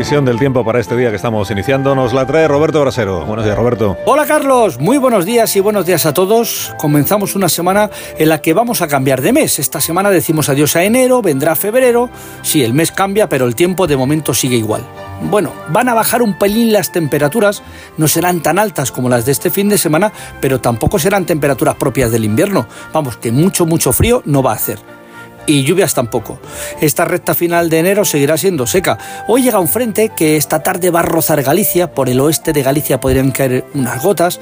visión 0.00 0.24
del 0.24 0.38
tiempo 0.38 0.64
para 0.64 0.80
este 0.80 0.96
día 0.96 1.10
que 1.10 1.16
estamos 1.16 1.50
iniciando 1.50 1.94
nos 1.94 2.14
la 2.14 2.26
trae 2.26 2.48
Roberto 2.48 2.80
Brasero. 2.80 3.26
Buenos 3.26 3.44
días, 3.44 3.54
Roberto. 3.54 3.98
Hola, 4.06 4.24
Carlos. 4.24 4.80
Muy 4.80 4.96
buenos 4.96 5.26
días 5.26 5.54
y 5.56 5.60
buenos 5.60 5.84
días 5.84 6.06
a 6.06 6.14
todos. 6.14 6.74
Comenzamos 6.78 7.36
una 7.36 7.50
semana 7.50 7.90
en 8.16 8.30
la 8.30 8.40
que 8.40 8.54
vamos 8.54 8.80
a 8.80 8.88
cambiar 8.88 9.20
de 9.20 9.34
mes. 9.34 9.58
Esta 9.58 9.78
semana 9.78 10.08
decimos 10.08 10.48
adiós 10.48 10.74
a 10.74 10.84
enero, 10.84 11.20
vendrá 11.20 11.54
febrero. 11.54 12.08
Sí, 12.40 12.64
el 12.64 12.72
mes 12.72 12.92
cambia, 12.92 13.28
pero 13.28 13.44
el 13.44 13.54
tiempo 13.54 13.86
de 13.86 13.98
momento 13.98 14.32
sigue 14.32 14.56
igual. 14.56 14.80
Bueno, 15.20 15.52
van 15.68 15.90
a 15.90 15.94
bajar 15.94 16.22
un 16.22 16.38
pelín 16.38 16.72
las 16.72 16.92
temperaturas, 16.92 17.62
no 17.98 18.08
serán 18.08 18.40
tan 18.40 18.58
altas 18.58 18.92
como 18.92 19.10
las 19.10 19.26
de 19.26 19.32
este 19.32 19.50
fin 19.50 19.68
de 19.68 19.76
semana, 19.76 20.14
pero 20.40 20.62
tampoco 20.62 20.98
serán 20.98 21.26
temperaturas 21.26 21.74
propias 21.74 22.10
del 22.10 22.24
invierno. 22.24 22.66
Vamos, 22.94 23.18
que 23.18 23.32
mucho, 23.32 23.66
mucho 23.66 23.92
frío 23.92 24.22
no 24.24 24.42
va 24.42 24.52
a 24.52 24.54
hacer 24.54 24.78
y 25.50 25.64
lluvias 25.64 25.94
tampoco. 25.94 26.38
Esta 26.80 27.04
recta 27.04 27.34
final 27.34 27.68
de 27.70 27.80
enero 27.80 28.04
seguirá 28.04 28.36
siendo 28.36 28.66
seca. 28.66 28.98
Hoy 29.26 29.42
llega 29.42 29.58
un 29.58 29.68
frente 29.68 30.10
que 30.16 30.36
esta 30.36 30.62
tarde 30.62 30.90
va 30.90 31.00
a 31.00 31.02
rozar 31.02 31.42
Galicia, 31.42 31.92
por 31.92 32.08
el 32.08 32.20
oeste 32.20 32.52
de 32.52 32.62
Galicia 32.62 33.00
podrían 33.00 33.32
caer 33.32 33.64
unas 33.74 34.02
gotas, 34.02 34.40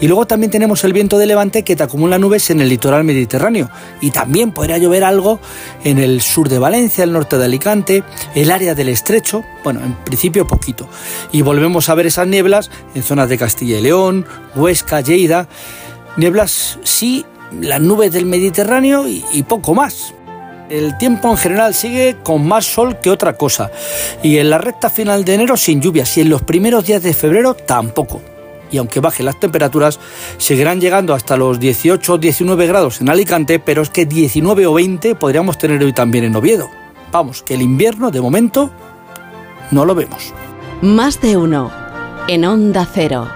y 0.00 0.06
luego 0.06 0.26
también 0.26 0.50
tenemos 0.50 0.84
el 0.84 0.92
viento 0.92 1.18
de 1.18 1.26
levante 1.26 1.62
que 1.62 1.76
te 1.76 1.82
acumula 1.82 2.18
nubes 2.18 2.50
en 2.50 2.60
el 2.60 2.68
litoral 2.68 3.04
mediterráneo, 3.04 3.70
y 4.00 4.10
también 4.10 4.52
podría 4.52 4.78
llover 4.78 5.04
algo 5.04 5.40
en 5.84 5.98
el 5.98 6.20
sur 6.20 6.48
de 6.48 6.58
Valencia, 6.58 7.04
el 7.04 7.12
norte 7.12 7.38
de 7.38 7.44
Alicante, 7.46 8.04
el 8.34 8.50
área 8.50 8.74
del 8.74 8.90
estrecho, 8.90 9.42
bueno, 9.64 9.80
en 9.84 9.94
principio 10.04 10.46
poquito. 10.46 10.88
Y 11.32 11.42
volvemos 11.42 11.88
a 11.88 11.94
ver 11.94 12.06
esas 12.06 12.26
nieblas 12.26 12.70
en 12.94 13.02
zonas 13.02 13.28
de 13.28 13.38
Castilla 13.38 13.78
y 13.78 13.82
León, 13.82 14.26
Huesca, 14.54 15.00
Lleida, 15.00 15.48
nieblas 16.16 16.78
sí, 16.82 17.24
las 17.60 17.80
nubes 17.80 18.12
del 18.12 18.26
Mediterráneo 18.26 19.08
y, 19.08 19.24
y 19.32 19.42
poco 19.42 19.74
más 19.74 20.14
el 20.70 20.96
tiempo 20.96 21.28
en 21.30 21.36
general 21.36 21.74
sigue 21.74 22.16
con 22.22 22.46
más 22.46 22.64
sol 22.64 22.98
que 23.00 23.10
otra 23.10 23.34
cosa. 23.34 23.70
Y 24.22 24.38
en 24.38 24.50
la 24.50 24.58
recta 24.58 24.88
final 24.88 25.24
de 25.24 25.34
enero 25.34 25.56
sin 25.56 25.82
lluvias 25.82 26.16
y 26.16 26.22
en 26.22 26.30
los 26.30 26.42
primeros 26.42 26.86
días 26.86 27.02
de 27.02 27.12
febrero 27.12 27.54
tampoco. 27.54 28.22
Y 28.70 28.78
aunque 28.78 29.00
bajen 29.00 29.26
las 29.26 29.40
temperaturas, 29.40 29.98
seguirán 30.38 30.80
llegando 30.80 31.12
hasta 31.12 31.36
los 31.36 31.58
18 31.58 32.14
o 32.14 32.18
19 32.18 32.66
grados 32.68 33.00
en 33.00 33.08
Alicante, 33.08 33.58
pero 33.58 33.82
es 33.82 33.90
que 33.90 34.06
19 34.06 34.66
o 34.66 34.74
20 34.74 35.16
podríamos 35.16 35.58
tener 35.58 35.82
hoy 35.82 35.92
también 35.92 36.24
en 36.24 36.36
Oviedo. 36.36 36.70
Vamos, 37.10 37.42
que 37.42 37.54
el 37.54 37.62
invierno 37.62 38.12
de 38.12 38.20
momento 38.20 38.70
no 39.72 39.84
lo 39.84 39.96
vemos. 39.96 40.32
Más 40.82 41.20
de 41.20 41.36
uno 41.36 41.72
en 42.28 42.44
Onda 42.44 42.86
Cero. 42.92 43.26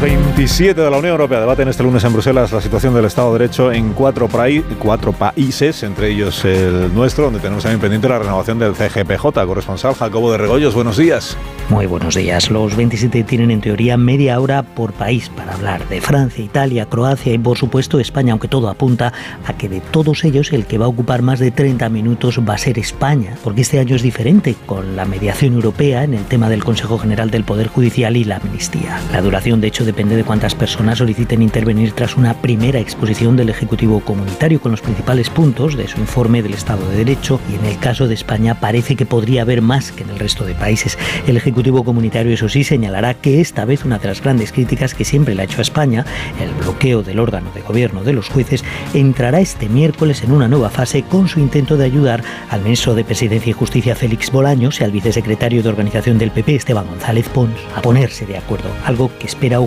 27 0.00 0.80
de 0.80 0.90
la 0.90 0.96
Unión 0.96 1.12
Europea 1.12 1.40
debaten 1.40 1.68
este 1.68 1.82
lunes 1.82 2.02
en 2.04 2.14
Bruselas 2.14 2.50
la 2.52 2.62
situación 2.62 2.94
del 2.94 3.04
Estado 3.04 3.34
de 3.34 3.40
Derecho 3.40 3.70
en 3.70 3.92
cuatro, 3.92 4.28
países, 4.28 5.82
entre 5.82 6.08
ellos 6.08 6.42
el 6.46 6.94
nuestro, 6.94 7.24
donde 7.24 7.38
tenemos 7.38 7.64
también 7.64 7.80
pendiente 7.80 8.08
la 8.08 8.18
renovación 8.18 8.58
del 8.58 8.74
CGPJ. 8.74 9.44
Corresponsal 9.44 9.94
Jacobo 9.94 10.32
de 10.32 10.38
Regoyos, 10.38 10.74
buenos 10.74 10.96
días. 10.96 11.36
Muy 11.68 11.84
buenos 11.84 12.14
días. 12.14 12.50
Los 12.50 12.74
27 12.76 13.24
tienen 13.24 13.50
en 13.50 13.60
teoría 13.60 13.98
media 13.98 14.40
hora 14.40 14.62
por 14.62 14.94
país 14.94 15.28
para 15.28 15.52
hablar 15.52 15.86
de 15.88 16.00
Francia, 16.00 16.42
Italia, 16.42 16.86
Croacia 16.86 17.34
y 17.34 17.38
por 17.38 17.58
supuesto 17.58 18.00
España, 18.00 18.32
aunque 18.32 18.48
todo 18.48 18.70
apunta 18.70 19.12
a 19.46 19.52
que 19.52 19.68
de 19.68 19.80
todos 19.80 20.24
ellos 20.24 20.52
el 20.54 20.64
que 20.64 20.78
va 20.78 20.86
a 20.86 20.88
ocupar 20.88 21.20
más 21.20 21.40
de 21.40 21.50
30 21.50 21.90
minutos 21.90 22.40
va 22.48 22.54
a 22.54 22.58
ser 22.58 22.78
España, 22.78 23.36
porque 23.44 23.60
este 23.60 23.78
año 23.78 23.96
es 23.96 24.02
diferente 24.02 24.56
con 24.64 24.96
la 24.96 25.04
mediación 25.04 25.52
europea 25.52 26.04
en 26.04 26.14
el 26.14 26.24
tema 26.24 26.48
del 26.48 26.64
Consejo 26.64 26.98
General 26.98 27.30
del 27.30 27.44
Poder 27.44 27.68
Judicial 27.68 28.16
y 28.16 28.24
la 28.24 28.36
amnistía. 28.36 28.98
La 29.12 29.20
duración 29.20 29.60
de 29.60 29.68
hecho 29.68 29.84
depende 29.90 30.14
de 30.14 30.22
cuántas 30.22 30.54
personas 30.54 30.98
soliciten 30.98 31.42
intervenir 31.42 31.90
tras 31.94 32.16
una 32.16 32.34
primera 32.34 32.78
exposición 32.78 33.36
del 33.36 33.48
Ejecutivo 33.48 33.98
Comunitario 33.98 34.60
con 34.60 34.70
los 34.70 34.80
principales 34.80 35.30
puntos 35.30 35.76
de 35.76 35.88
su 35.88 35.98
informe 35.98 36.44
del 36.44 36.54
Estado 36.54 36.88
de 36.88 36.98
Derecho 36.98 37.40
y 37.50 37.56
en 37.56 37.64
el 37.64 37.76
caso 37.80 38.06
de 38.06 38.14
España 38.14 38.60
parece 38.60 38.94
que 38.94 39.04
podría 39.04 39.42
haber 39.42 39.62
más 39.62 39.90
que 39.90 40.04
en 40.04 40.10
el 40.10 40.20
resto 40.20 40.44
de 40.44 40.54
países. 40.54 40.96
El 41.26 41.36
Ejecutivo 41.36 41.82
Comunitario 41.82 42.32
eso 42.32 42.48
sí 42.48 42.62
señalará 42.62 43.14
que 43.14 43.40
esta 43.40 43.64
vez 43.64 43.84
una 43.84 43.98
de 43.98 44.06
las 44.06 44.22
grandes 44.22 44.52
críticas 44.52 44.94
que 44.94 45.04
siempre 45.04 45.34
le 45.34 45.42
ha 45.42 45.46
hecho 45.46 45.58
a 45.58 45.62
España, 45.62 46.06
el 46.40 46.52
bloqueo 46.62 47.02
del 47.02 47.18
órgano 47.18 47.50
de 47.52 47.62
gobierno 47.62 48.04
de 48.04 48.12
los 48.12 48.28
jueces, 48.28 48.62
entrará 48.94 49.40
este 49.40 49.68
miércoles 49.68 50.22
en 50.22 50.30
una 50.30 50.46
nueva 50.46 50.70
fase 50.70 51.02
con 51.02 51.26
su 51.26 51.40
intento 51.40 51.76
de 51.76 51.86
ayudar 51.86 52.22
al 52.48 52.62
ministro 52.62 52.94
de 52.94 53.02
Presidencia 53.02 53.50
y 53.50 53.54
Justicia 53.54 53.96
Félix 53.96 54.30
Bolaños 54.30 54.80
y 54.80 54.84
al 54.84 54.92
vicesecretario 54.92 55.64
de 55.64 55.68
Organización 55.68 56.16
del 56.16 56.30
PP 56.30 56.54
Esteban 56.54 56.86
González 56.86 57.28
Pons 57.28 57.58
a 57.74 57.82
ponerse 57.82 58.24
de 58.24 58.38
acuerdo, 58.38 58.68
algo 58.84 59.10
que 59.18 59.26
espera 59.26 59.58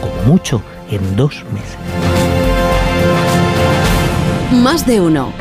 como 0.00 0.14
mucho 0.26 0.62
en 0.90 1.16
dos 1.16 1.44
meses. 1.52 1.78
Más 4.52 4.86
de 4.86 5.00
uno. 5.00 5.32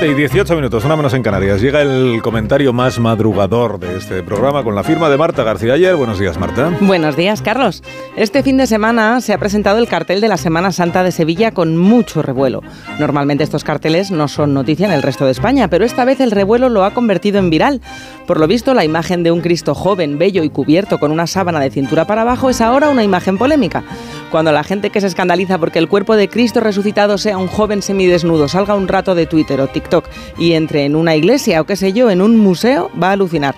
7 0.00 0.14
y 0.14 0.14
18 0.14 0.56
minutos, 0.56 0.82
una 0.86 0.96
menos 0.96 1.12
en 1.12 1.22
Canarias. 1.22 1.60
Llega 1.60 1.82
el 1.82 2.22
comentario 2.22 2.72
más 2.72 2.98
madrugador 2.98 3.78
de 3.78 3.98
este 3.98 4.22
programa 4.22 4.64
con 4.64 4.74
la 4.74 4.82
firma 4.82 5.10
de 5.10 5.18
Marta 5.18 5.42
García 5.42 5.74
ayer. 5.74 5.94
Buenos 5.94 6.18
días, 6.18 6.38
Marta. 6.38 6.72
Buenos 6.80 7.16
días, 7.16 7.42
Carlos. 7.42 7.82
Este 8.16 8.42
fin 8.42 8.56
de 8.56 8.66
semana 8.66 9.20
se 9.20 9.34
ha 9.34 9.38
presentado 9.38 9.76
el 9.78 9.88
cartel 9.88 10.22
de 10.22 10.28
la 10.28 10.38
Semana 10.38 10.72
Santa 10.72 11.02
de 11.02 11.12
Sevilla 11.12 11.50
con 11.50 11.76
mucho 11.76 12.22
revuelo. 12.22 12.62
Normalmente 12.98 13.44
estos 13.44 13.62
carteles 13.62 14.10
no 14.10 14.26
son 14.26 14.54
noticia 14.54 14.86
en 14.86 14.92
el 14.92 15.02
resto 15.02 15.26
de 15.26 15.32
España, 15.32 15.68
pero 15.68 15.84
esta 15.84 16.06
vez 16.06 16.20
el 16.20 16.30
revuelo 16.30 16.70
lo 16.70 16.84
ha 16.84 16.94
convertido 16.94 17.38
en 17.38 17.50
viral. 17.50 17.82
Por 18.26 18.40
lo 18.40 18.46
visto, 18.46 18.72
la 18.72 18.86
imagen 18.86 19.22
de 19.22 19.32
un 19.32 19.42
Cristo 19.42 19.74
joven, 19.74 20.18
bello 20.18 20.42
y 20.42 20.48
cubierto 20.48 20.98
con 20.98 21.12
una 21.12 21.26
sábana 21.26 21.60
de 21.60 21.70
cintura 21.70 22.06
para 22.06 22.22
abajo 22.22 22.48
es 22.48 22.62
ahora 22.62 22.88
una 22.88 23.04
imagen 23.04 23.36
polémica. 23.36 23.84
Cuando 24.30 24.50
la 24.50 24.64
gente 24.64 24.88
que 24.88 25.02
se 25.02 25.08
escandaliza 25.08 25.58
porque 25.58 25.78
el 25.78 25.88
cuerpo 25.88 26.16
de 26.16 26.28
Cristo 26.28 26.60
resucitado 26.60 27.18
sea 27.18 27.36
un 27.36 27.48
joven 27.48 27.82
semidesnudo 27.82 28.48
salga 28.48 28.76
un 28.76 28.88
rato 28.88 29.14
de 29.14 29.26
Twitter 29.26 29.60
o 29.60 29.66
TikTok 29.66 29.89
y 30.38 30.52
entre 30.52 30.84
en 30.84 30.96
una 30.96 31.16
iglesia 31.16 31.60
o 31.60 31.64
qué 31.64 31.76
sé 31.76 31.92
yo, 31.92 32.10
en 32.10 32.20
un 32.20 32.36
museo, 32.36 32.90
va 33.00 33.08
a 33.08 33.12
alucinar. 33.12 33.54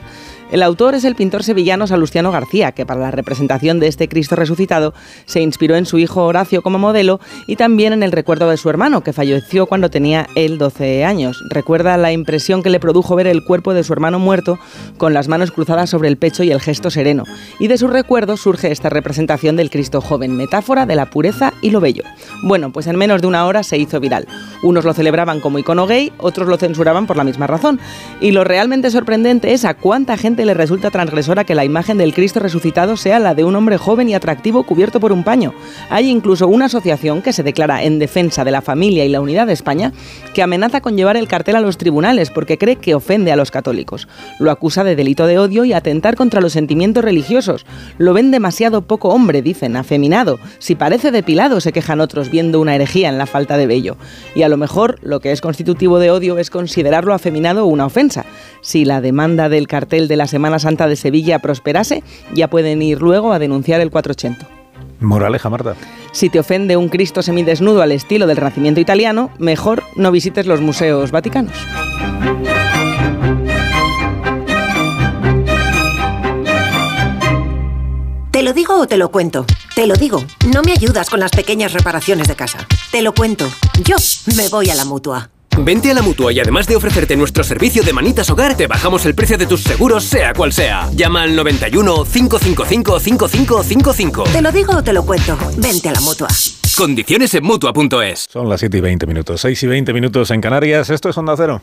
El 0.52 0.62
autor 0.62 0.94
es 0.94 1.04
el 1.04 1.14
pintor 1.14 1.44
sevillano 1.44 1.86
Salustiano 1.86 2.30
García, 2.30 2.72
que 2.72 2.84
para 2.84 3.00
la 3.00 3.10
representación 3.10 3.80
de 3.80 3.86
este 3.86 4.06
Cristo 4.06 4.36
resucitado 4.36 4.92
se 5.24 5.40
inspiró 5.40 5.76
en 5.76 5.86
su 5.86 5.96
hijo 5.96 6.26
Horacio 6.26 6.60
como 6.60 6.78
modelo 6.78 7.20
y 7.46 7.56
también 7.56 7.94
en 7.94 8.02
el 8.02 8.12
recuerdo 8.12 8.50
de 8.50 8.58
su 8.58 8.68
hermano, 8.68 9.00
que 9.00 9.14
falleció 9.14 9.64
cuando 9.64 9.88
tenía 9.88 10.26
él 10.34 10.58
12 10.58 11.06
años. 11.06 11.42
Recuerda 11.48 11.96
la 11.96 12.12
impresión 12.12 12.62
que 12.62 12.68
le 12.68 12.80
produjo 12.80 13.16
ver 13.16 13.28
el 13.28 13.42
cuerpo 13.44 13.72
de 13.72 13.82
su 13.82 13.94
hermano 13.94 14.18
muerto 14.18 14.58
con 14.98 15.14
las 15.14 15.26
manos 15.26 15.52
cruzadas 15.52 15.88
sobre 15.88 16.08
el 16.08 16.18
pecho 16.18 16.42
y 16.42 16.50
el 16.50 16.60
gesto 16.60 16.90
sereno. 16.90 17.24
Y 17.58 17.68
de 17.68 17.78
su 17.78 17.86
recuerdo 17.86 18.36
surge 18.36 18.70
esta 18.70 18.90
representación 18.90 19.56
del 19.56 19.70
Cristo 19.70 20.02
joven, 20.02 20.36
metáfora 20.36 20.84
de 20.84 20.96
la 20.96 21.08
pureza 21.08 21.54
y 21.62 21.70
lo 21.70 21.80
bello. 21.80 22.02
Bueno, 22.42 22.72
pues 22.72 22.86
en 22.88 22.96
menos 22.96 23.22
de 23.22 23.26
una 23.26 23.46
hora 23.46 23.62
se 23.62 23.78
hizo 23.78 24.00
viral. 24.00 24.28
Unos 24.62 24.84
lo 24.84 24.92
celebraban 24.92 25.40
como 25.40 25.58
icono 25.58 25.86
gay, 25.86 26.12
otros 26.18 26.46
lo 26.46 26.58
censuraban 26.58 27.06
por 27.06 27.16
la 27.16 27.24
misma 27.24 27.46
razón. 27.46 27.80
Y 28.20 28.32
lo 28.32 28.44
realmente 28.44 28.90
sorprendente 28.90 29.54
es 29.54 29.64
a 29.64 29.72
cuánta 29.72 30.18
gente 30.18 30.41
le 30.44 30.54
resulta 30.54 30.90
transgresora 30.90 31.44
que 31.44 31.54
la 31.54 31.64
imagen 31.64 31.98
del 31.98 32.14
Cristo 32.14 32.40
resucitado 32.40 32.96
sea 32.96 33.18
la 33.18 33.34
de 33.34 33.44
un 33.44 33.56
hombre 33.56 33.76
joven 33.76 34.08
y 34.08 34.14
atractivo 34.14 34.64
cubierto 34.64 35.00
por 35.00 35.12
un 35.12 35.24
paño. 35.24 35.54
Hay 35.90 36.08
incluso 36.08 36.48
una 36.48 36.66
asociación 36.66 37.22
que 37.22 37.32
se 37.32 37.42
declara 37.42 37.82
en 37.82 37.98
defensa 37.98 38.44
de 38.44 38.50
la 38.50 38.62
familia 38.62 39.04
y 39.04 39.08
la 39.08 39.20
unidad 39.20 39.46
de 39.46 39.52
España 39.52 39.92
que 40.34 40.42
amenaza 40.42 40.80
con 40.80 40.96
llevar 40.96 41.16
el 41.16 41.28
cartel 41.28 41.56
a 41.56 41.60
los 41.60 41.78
tribunales 41.78 42.30
porque 42.30 42.58
cree 42.58 42.76
que 42.76 42.94
ofende 42.94 43.32
a 43.32 43.36
los 43.36 43.50
católicos. 43.50 44.08
Lo 44.38 44.50
acusa 44.50 44.84
de 44.84 44.96
delito 44.96 45.26
de 45.26 45.38
odio 45.38 45.64
y 45.64 45.72
atentar 45.72 46.16
contra 46.16 46.40
los 46.40 46.52
sentimientos 46.52 47.04
religiosos. 47.04 47.66
Lo 47.98 48.12
ven 48.14 48.30
demasiado 48.30 48.82
poco 48.82 49.08
hombre, 49.08 49.42
dicen, 49.42 49.76
afeminado. 49.76 50.38
Si 50.58 50.74
parece 50.74 51.10
depilado, 51.10 51.60
se 51.60 51.72
quejan 51.72 52.00
otros 52.00 52.30
viendo 52.30 52.60
una 52.60 52.74
herejía 52.74 53.08
en 53.08 53.18
la 53.18 53.26
falta 53.26 53.56
de 53.56 53.66
vello. 53.66 53.96
Y 54.34 54.42
a 54.42 54.48
lo 54.48 54.56
mejor 54.56 54.98
lo 55.02 55.20
que 55.20 55.32
es 55.32 55.40
constitutivo 55.40 55.98
de 55.98 56.10
odio 56.10 56.38
es 56.38 56.50
considerarlo 56.50 57.14
afeminado 57.14 57.66
una 57.66 57.86
ofensa. 57.86 58.24
Si 58.60 58.84
la 58.84 59.00
demanda 59.00 59.48
del 59.48 59.66
cartel 59.66 60.08
de 60.08 60.16
las 60.22 60.30
Semana 60.30 60.60
Santa 60.60 60.86
de 60.86 60.94
Sevilla 60.94 61.40
prosperase, 61.40 62.04
ya 62.32 62.48
pueden 62.48 62.80
ir 62.80 63.02
luego 63.02 63.32
a 63.32 63.40
denunciar 63.40 63.80
el 63.80 63.90
480. 63.90 64.48
Moraleja, 65.00 65.50
Marta. 65.50 65.74
Si 66.12 66.30
te 66.30 66.38
ofende 66.38 66.76
un 66.76 66.88
Cristo 66.88 67.22
semidesnudo 67.22 67.82
al 67.82 67.90
estilo 67.90 68.28
del 68.28 68.36
Renacimiento 68.36 68.80
italiano, 68.80 69.30
mejor 69.38 69.82
no 69.96 70.12
visites 70.12 70.46
los 70.46 70.60
museos 70.60 71.10
vaticanos. 71.10 71.52
¿Te 78.30 78.42
lo 78.42 78.52
digo 78.52 78.80
o 78.80 78.86
te 78.86 78.96
lo 78.96 79.10
cuento? 79.10 79.44
Te 79.74 79.86
lo 79.86 79.94
digo, 79.94 80.22
no 80.52 80.62
me 80.62 80.72
ayudas 80.72 81.10
con 81.10 81.20
las 81.20 81.32
pequeñas 81.32 81.72
reparaciones 81.72 82.28
de 82.28 82.36
casa. 82.36 82.66
Te 82.90 83.02
lo 83.02 83.12
cuento, 83.12 83.48
yo 83.84 83.96
me 84.36 84.48
voy 84.48 84.70
a 84.70 84.74
la 84.74 84.84
mutua. 84.84 85.30
Vente 85.58 85.90
a 85.90 85.94
la 85.94 86.02
mutua 86.02 86.32
y 86.32 86.40
además 86.40 86.66
de 86.66 86.76
ofrecerte 86.76 87.16
nuestro 87.16 87.44
servicio 87.44 87.82
de 87.82 87.92
manitas 87.92 88.30
hogar, 88.30 88.56
te 88.56 88.66
bajamos 88.66 89.04
el 89.06 89.14
precio 89.14 89.36
de 89.38 89.46
tus 89.46 89.62
seguros, 89.62 90.04
sea 90.04 90.32
cual 90.32 90.52
sea. 90.52 90.88
Llama 90.94 91.22
al 91.22 91.36
91 91.36 92.04
555 92.04 92.98
5555. 93.00 94.24
Te 94.24 94.42
lo 94.42 94.50
digo 94.50 94.76
o 94.76 94.82
te 94.82 94.92
lo 94.92 95.04
cuento. 95.04 95.36
Vente 95.58 95.88
a 95.88 95.92
la 95.92 96.00
mutua. 96.00 96.28
Condiciones 96.76 97.34
en 97.34 97.44
mutua.es. 97.44 98.26
Son 98.32 98.48
las 98.48 98.60
7 98.60 98.78
y 98.78 98.80
20 98.80 99.06
minutos, 99.06 99.40
6 99.42 99.62
y 99.62 99.66
20 99.66 99.92
minutos 99.92 100.30
en 100.30 100.40
Canarias. 100.40 100.88
Esto 100.90 101.10
es 101.10 101.18
Onda 101.18 101.34
Cero. 101.36 101.62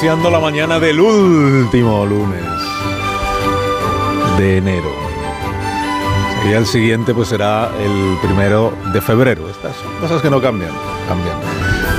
Iniciando 0.00 0.30
la 0.30 0.38
mañana 0.38 0.78
del 0.78 1.00
último 1.00 2.06
lunes 2.06 2.44
de 4.38 4.58
enero. 4.58 4.92
Y 6.48 6.52
el 6.52 6.66
siguiente 6.66 7.12
pues 7.12 7.26
será 7.26 7.68
el 7.80 8.16
primero 8.22 8.72
de 8.92 9.00
febrero. 9.00 9.48
Estas 9.50 9.74
son 9.74 9.92
cosas 10.00 10.22
que 10.22 10.30
no 10.30 10.40
cambian, 10.40 10.70
cambian. 11.08 11.36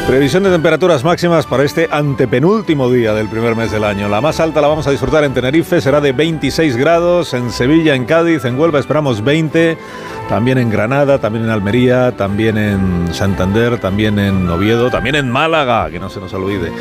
Previsión 0.08 0.44
de 0.44 0.50
temperaturas 0.50 1.04
máximas 1.04 1.46
para 1.46 1.64
este 1.64 1.90
antepenúltimo 1.92 2.90
día 2.90 3.14
del 3.14 3.28
primer 3.28 3.58
mes 3.58 3.70
del 3.70 3.84
año. 3.84 4.08
La 4.08 4.22
más 4.22 4.40
alta 4.40 4.62
la 4.62 4.70
vamos 4.70 4.88
a 4.88 4.92
disfrutar 4.92 5.26
en 5.26 5.34
Tenerife, 5.34 5.82
será 5.82 6.00
de 6.00 6.14
26 6.14 6.78
grados, 6.78 7.34
en 7.34 7.52
Sevilla, 7.52 7.96
en 7.96 8.06
Cádiz, 8.06 8.46
en 8.46 8.58
Huelva 8.58 8.80
esperamos 8.80 9.26
20, 9.26 9.78
también 10.30 10.60
en 10.60 10.70
Granada, 10.70 11.18
también 11.18 11.46
en 11.46 11.50
Almería, 11.50 12.16
también 12.16 12.56
en 12.58 13.12
Santander, 13.12 13.80
también 13.80 14.20
en 14.20 14.48
Oviedo, 14.48 14.92
también 14.92 15.16
en 15.16 15.30
Málaga, 15.30 15.90
que 15.90 16.00
no 16.00 16.10
se 16.10 16.20
nos 16.20 16.32
olvide. 16.36 16.72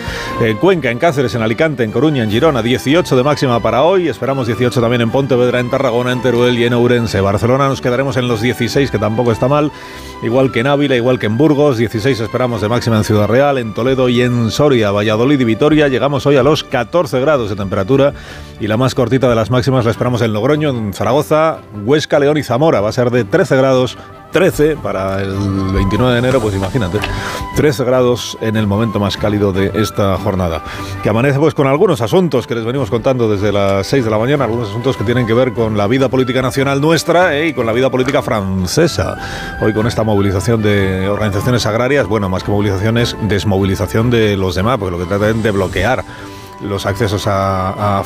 En 0.43 0.59
Cuenca, 0.59 0.91
en 0.91 0.99
Cáceres, 0.99 1.35
en 1.35 1.41
Alicante, 1.41 1.83
en 1.83 1.91
Coruña, 1.91 2.23
en 2.23 2.31
Girona, 2.31 2.63
18 2.63 3.17
de 3.17 3.23
máxima 3.23 3.59
para 3.61 3.83
hoy, 3.85 4.09
esperamos 4.09 4.47
18 4.47 4.83
también 4.83 5.01
en 5.01 5.11
Pontevedra, 5.11 5.61
en 5.61 5.71
Tarragona, 5.71 6.13
en 6.13 6.21
Teruel 6.21 6.59
y 6.59 6.65
en 6.65 6.75
Ourense. 6.75 7.23
Barcelona 7.23 7.69
nos 7.69 7.81
quedaremos 7.81 8.19
en 8.19 8.29
los 8.29 8.43
16, 8.43 8.91
que 8.91 8.99
tampoco 8.99 9.33
está 9.33 9.49
mal, 9.49 9.73
igual 10.23 10.53
que 10.53 10.61
en 10.61 10.67
Ávila, 10.67 10.97
igual 10.97 11.19
que 11.19 11.27
en 11.27 11.39
Burgos, 11.39 11.79
16 11.79 12.21
esperamos 12.21 12.61
de 12.61 12.69
máxima 12.69 12.99
en 12.99 13.05
Ciudad 13.05 13.29
Real, 13.29 13.57
en 13.57 13.73
Toledo 13.73 14.11
y 14.11 14.21
en 14.21 14.51
Soria, 14.51 14.91
Valladolid 14.91 15.41
y 15.41 15.45
Vitoria. 15.45 15.89
Llegamos 15.89 16.27
hoy 16.27 16.37
a 16.37 16.43
los 16.43 16.65
14 16.65 17.19
grados 17.21 17.49
de 17.49 17.57
temperatura 17.57 18.13
y 18.61 18.67
la 18.67 18.77
más 18.77 18.95
cortita 18.95 19.29
de 19.29 19.35
las 19.35 19.51
máximas 19.51 19.87
la 19.87 19.91
esperamos 19.91 20.21
en 20.21 20.35
Logroño, 20.35 20.69
en 20.69 20.93
Zaragoza, 20.93 21.61
Huesca, 21.85 22.19
León 22.19 22.37
y 22.37 22.43
Zamora. 22.43 22.83
Va 22.83 22.91
a 22.91 22.93
ser 22.93 23.11
de 23.11 23.25
13 23.39 23.57
grados 23.57 23.97
13 24.33 24.79
para 24.83 25.23
el 25.23 25.33
29 25.73 26.13
de 26.15 26.19
enero, 26.19 26.41
pues 26.41 26.57
imagínate, 26.57 26.99
13 27.55 27.85
grados 27.85 28.37
en 28.41 28.57
el 28.57 28.67
momento 28.67 28.99
más 28.99 29.17
cálido 29.17 29.53
de 29.53 29.71
esta 29.81 30.19
jornada. 30.19 30.65
Que 31.05 31.09
amanece 31.09 31.39
pues 31.39 31.55
con 31.55 31.69
algunos 31.69 32.01
asuntos 32.01 32.49
que 32.49 32.57
les 32.57 32.65
venimos 32.65 32.91
contando 32.91 33.31
desde 33.31 33.53
las 33.53 33.87
6 33.87 34.05
de 34.05 34.11
la 34.11 34.19
mañana, 34.19 34.43
algunos 34.43 34.71
asuntos 34.71 34.97
que 34.97 35.05
tienen 35.05 35.25
que 35.25 35.35
ver 35.35 35.53
con 35.53 35.77
la 35.77 35.87
vida 35.87 36.09
política 36.09 36.43
nacional 36.43 36.81
nuestra 36.81 37.37
eh, 37.37 37.47
y 37.47 37.53
con 37.55 37.65
la 37.65 37.73
vida 37.73 37.91
política 37.91 38.21
francesa. 38.21 39.17
Hoy 39.63 39.73
con 39.73 39.87
esta 39.87 40.03
movilización 40.03 40.63
de 40.63 41.09
organizaciones 41.09 41.65
agrarias, 41.65 42.09
bueno, 42.09 42.29
más 42.29 42.43
que 42.43 42.51
movilizaciones, 42.51 43.17
desmovilización 43.23 44.11
de 44.11 44.37
los 44.37 44.57
demás, 44.57 44.79
porque 44.79 44.91
lo 44.91 44.99
que 44.99 45.07
tratan 45.07 45.43
de 45.43 45.53
bloquear 45.53 46.05
los 46.63 46.87
accesos 46.87 47.25
a, 47.27 48.03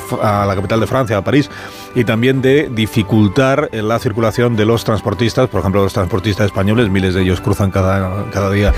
la 0.47 0.55
capital 0.55 0.81
de 0.81 0.87
Francia, 0.87 1.17
a 1.17 1.25
París, 1.25 1.51
y 1.95 2.05
también 2.05 2.43
de 2.43 2.69
dificultar 2.71 3.71
la 3.73 3.99
circulación 3.99 4.57
de 4.57 4.65
los 4.65 4.85
transportistas, 4.85 5.49
por 5.49 5.61
ejemplo, 5.61 5.83
los 5.83 5.93
transportistas 5.93 6.47
españoles, 6.47 6.91
miles 6.91 7.15
de 7.15 7.23
ellos 7.23 7.41
cruzan 7.41 7.71
cada, 7.71 8.31
cada 8.31 8.51
día 8.51 8.73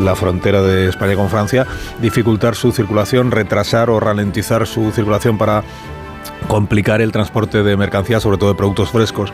la 0.00 0.14
frontera 0.14 0.62
de 0.62 0.88
España 0.88 1.16
con 1.16 1.28
Francia, 1.28 1.66
dificultar 2.00 2.54
su 2.54 2.72
circulación, 2.72 3.30
retrasar 3.30 3.90
o 3.90 4.00
ralentizar 4.00 4.66
su 4.66 4.92
circulación 4.92 5.38
para 5.38 5.64
complicar 6.46 7.00
el 7.00 7.12
transporte 7.12 7.62
de 7.62 7.76
mercancías, 7.76 8.22
sobre 8.22 8.38
todo 8.38 8.50
de 8.50 8.54
productos 8.56 8.90
frescos 8.90 9.32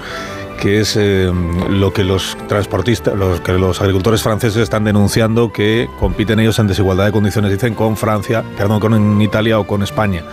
que 0.60 0.80
es 0.80 0.96
eh, 0.96 1.30
lo 1.68 1.92
que 1.92 2.04
los 2.04 2.36
transportistas, 2.48 3.14
los 3.14 3.40
que 3.40 3.52
los 3.52 3.80
agricultores 3.80 4.22
franceses 4.22 4.62
están 4.62 4.84
denunciando 4.84 5.52
que 5.52 5.88
compiten 5.98 6.40
ellos 6.40 6.58
en 6.58 6.66
desigualdad 6.66 7.06
de 7.06 7.12
condiciones, 7.12 7.50
dicen, 7.50 7.74
con 7.74 7.96
Francia, 7.96 8.44
perdón, 8.56 8.80
con 8.80 9.20
Italia 9.20 9.58
o 9.58 9.66
con 9.66 9.82
España 9.82 10.24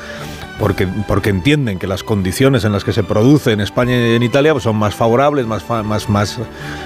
porque, 0.62 0.88
porque 1.08 1.32
entienden 1.32 1.80
que 1.80 1.88
las 1.88 2.04
condiciones 2.04 2.64
en 2.66 2.72
las 2.72 2.84
que 2.84 2.94
se 2.94 3.04
produce 3.04 3.52
en 3.52 3.62
España 3.62 3.94
y 3.98 4.16
en 4.16 4.22
Italia 4.22 4.52
pues 4.52 4.64
son 4.64 4.76
más 4.76 4.94
favorables, 4.94 5.48
más, 5.48 5.68
más, 5.68 6.08
más, 6.08 6.40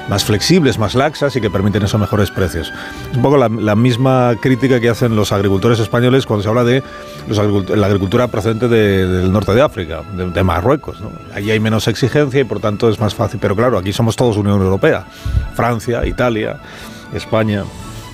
más 0.07 0.23
flexibles, 0.23 0.79
más 0.79 0.95
laxas 0.95 1.35
y 1.35 1.41
que 1.41 1.49
permiten 1.49 1.83
esos 1.83 1.99
mejores 1.99 2.31
precios. 2.31 2.71
Es 3.11 3.17
un 3.17 3.21
poco 3.21 3.37
la, 3.37 3.75
misma 3.75 4.33
crítica 4.41 4.79
que 4.79 4.89
hacen 4.89 5.17
los 5.17 5.33
agricultores 5.33 5.79
españoles 5.79 6.25
cuando 6.25 6.43
se 6.43 6.49
habla 6.49 6.63
de 6.63 6.81
la 7.75 7.87
agricultura 7.87 8.29
procedente 8.29 8.69
del 8.69 9.31
norte 9.31 9.53
de 9.53 9.61
África, 9.61 10.03
de, 10.13 10.43
Marruecos. 10.43 11.01
¿no? 11.01 11.11
Allí 11.33 11.51
hay 11.51 11.59
menos 11.59 11.89
exigencia 11.89 12.39
y 12.39 12.45
por 12.45 12.61
tanto 12.61 12.89
es 12.89 12.97
más 13.01 13.13
fácil. 13.13 13.41
Pero 13.41 13.57
claro, 13.57 13.77
aquí 13.77 13.91
somos 13.91 14.15
todos 14.15 14.37
Unión 14.37 14.61
Europea. 14.61 15.05
Francia, 15.53 16.05
Italia, 16.05 16.57
España. 17.13 17.65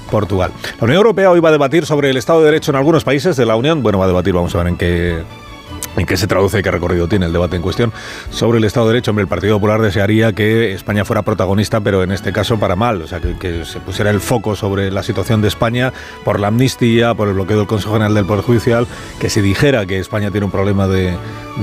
Portugal. 0.10 0.52
La 0.78 0.84
Unión 0.84 0.98
Europea 0.98 1.32
hoy 1.32 1.40
va 1.40 1.48
a 1.48 1.54
debatir 1.54 1.86
sobre 1.86 2.10
el 2.10 2.18
Estado 2.18 2.40
de 2.40 2.48
Derecho 2.48 2.72
en 2.72 2.76
algunos 2.76 3.06
países 3.06 3.38
de 3.38 3.46
la 3.46 3.56
Unión. 3.56 3.82
Bueno, 3.82 3.98
va 3.98 4.04
a 4.04 4.08
debatir, 4.10 4.34
vamos 4.34 4.54
a 4.54 4.58
ver 4.58 4.68
en 4.68 4.76
qué 4.76 5.24
¿En 5.98 6.06
qué 6.06 6.16
se 6.16 6.26
traduce 6.26 6.60
y 6.60 6.62
qué 6.62 6.72
recorrido 6.72 7.08
tiene 7.10 7.26
el 7.26 7.34
debate 7.34 7.58
en 7.58 7.62
cuestión? 7.62 7.92
Sobre 8.30 8.60
el 8.60 8.64
Estado 8.64 8.88
de 8.88 8.94
Derecho, 8.94 9.12
hombre, 9.12 9.24
el 9.24 9.28
Partido 9.28 9.56
Popular 9.56 9.82
desearía 9.82 10.32
que 10.32 10.72
España 10.72 11.04
fuera 11.04 11.22
protagonista, 11.22 11.82
pero 11.82 12.02
en 12.02 12.14
este 12.14 12.32
caso 12.32 12.58
para 12.58 12.78
mal, 12.78 13.02
o 13.02 13.08
sea, 13.08 13.20
que, 13.20 13.66
se 13.66 13.80
pusiera 13.82 14.10
el 14.10 14.22
foco 14.22 14.56
sobre 14.56 14.90
la 14.90 15.04
situación 15.04 15.42
de 15.42 15.50
España 15.50 15.92
por 16.24 16.40
la 16.40 16.48
amnistía, 16.48 17.14
por 17.14 17.28
el 17.28 17.34
bloqueo 17.34 17.58
del 17.58 17.68
Consejo 17.68 17.94
General 17.94 18.14
del 18.14 18.26
Poder 18.26 18.44
Judicial, 18.44 18.88
que 19.20 19.30
se 19.30 19.42
dijera 19.42 19.86
que 19.86 20.00
España 20.00 20.32
tiene 20.32 20.46
un 20.46 20.52
problema 20.52 20.88
de, 20.88 21.14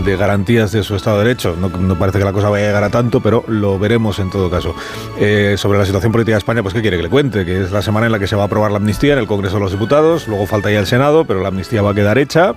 garantías 0.04 0.72
de 0.72 0.82
su 0.82 0.94
Estado 0.94 1.18
de 1.18 1.24
Derecho. 1.24 1.56
No, 1.58 1.98
parece 1.98 2.18
que 2.18 2.24
la 2.24 2.32
cosa 2.34 2.50
vaya 2.50 2.66
a 2.66 2.68
llegar 2.68 2.84
a 2.84 2.90
tanto, 2.90 3.20
pero 3.20 3.44
lo 3.48 3.78
veremos 3.78 4.18
en 4.18 4.30
todo 4.30 4.50
caso. 4.50 4.74
Eh, 5.18 5.54
sobre 5.56 5.78
la 5.78 5.86
situación 5.86 6.12
política 6.12 6.34
de 6.34 6.38
España, 6.38 6.62
pues 6.62 6.74
¿qué 6.74 6.82
quiere 6.82 6.98
que 6.98 7.04
le 7.04 7.08
cuente? 7.08 7.46
Que 7.46 7.62
es 7.62 7.72
la 7.72 7.80
semana 7.80 8.06
en 8.06 8.12
la 8.12 8.18
que 8.18 8.26
se 8.26 8.36
va 8.36 8.42
a 8.42 8.46
aprobar 8.46 8.70
la 8.70 8.76
amnistía 8.76 9.14
en 9.14 9.20
el 9.20 9.26
Congreso 9.26 9.56
de 9.56 9.62
los 9.62 9.72
Diputados, 9.72 10.28
luego 10.28 10.46
falta 10.46 10.70
ya 10.70 10.80
el 10.80 10.86
Senado, 10.86 11.24
pero 11.24 11.40
la 11.40 11.48
amnistía 11.48 11.80
va 11.80 11.92
a 11.92 11.94
quedar 11.94 12.18
hecha 12.18 12.54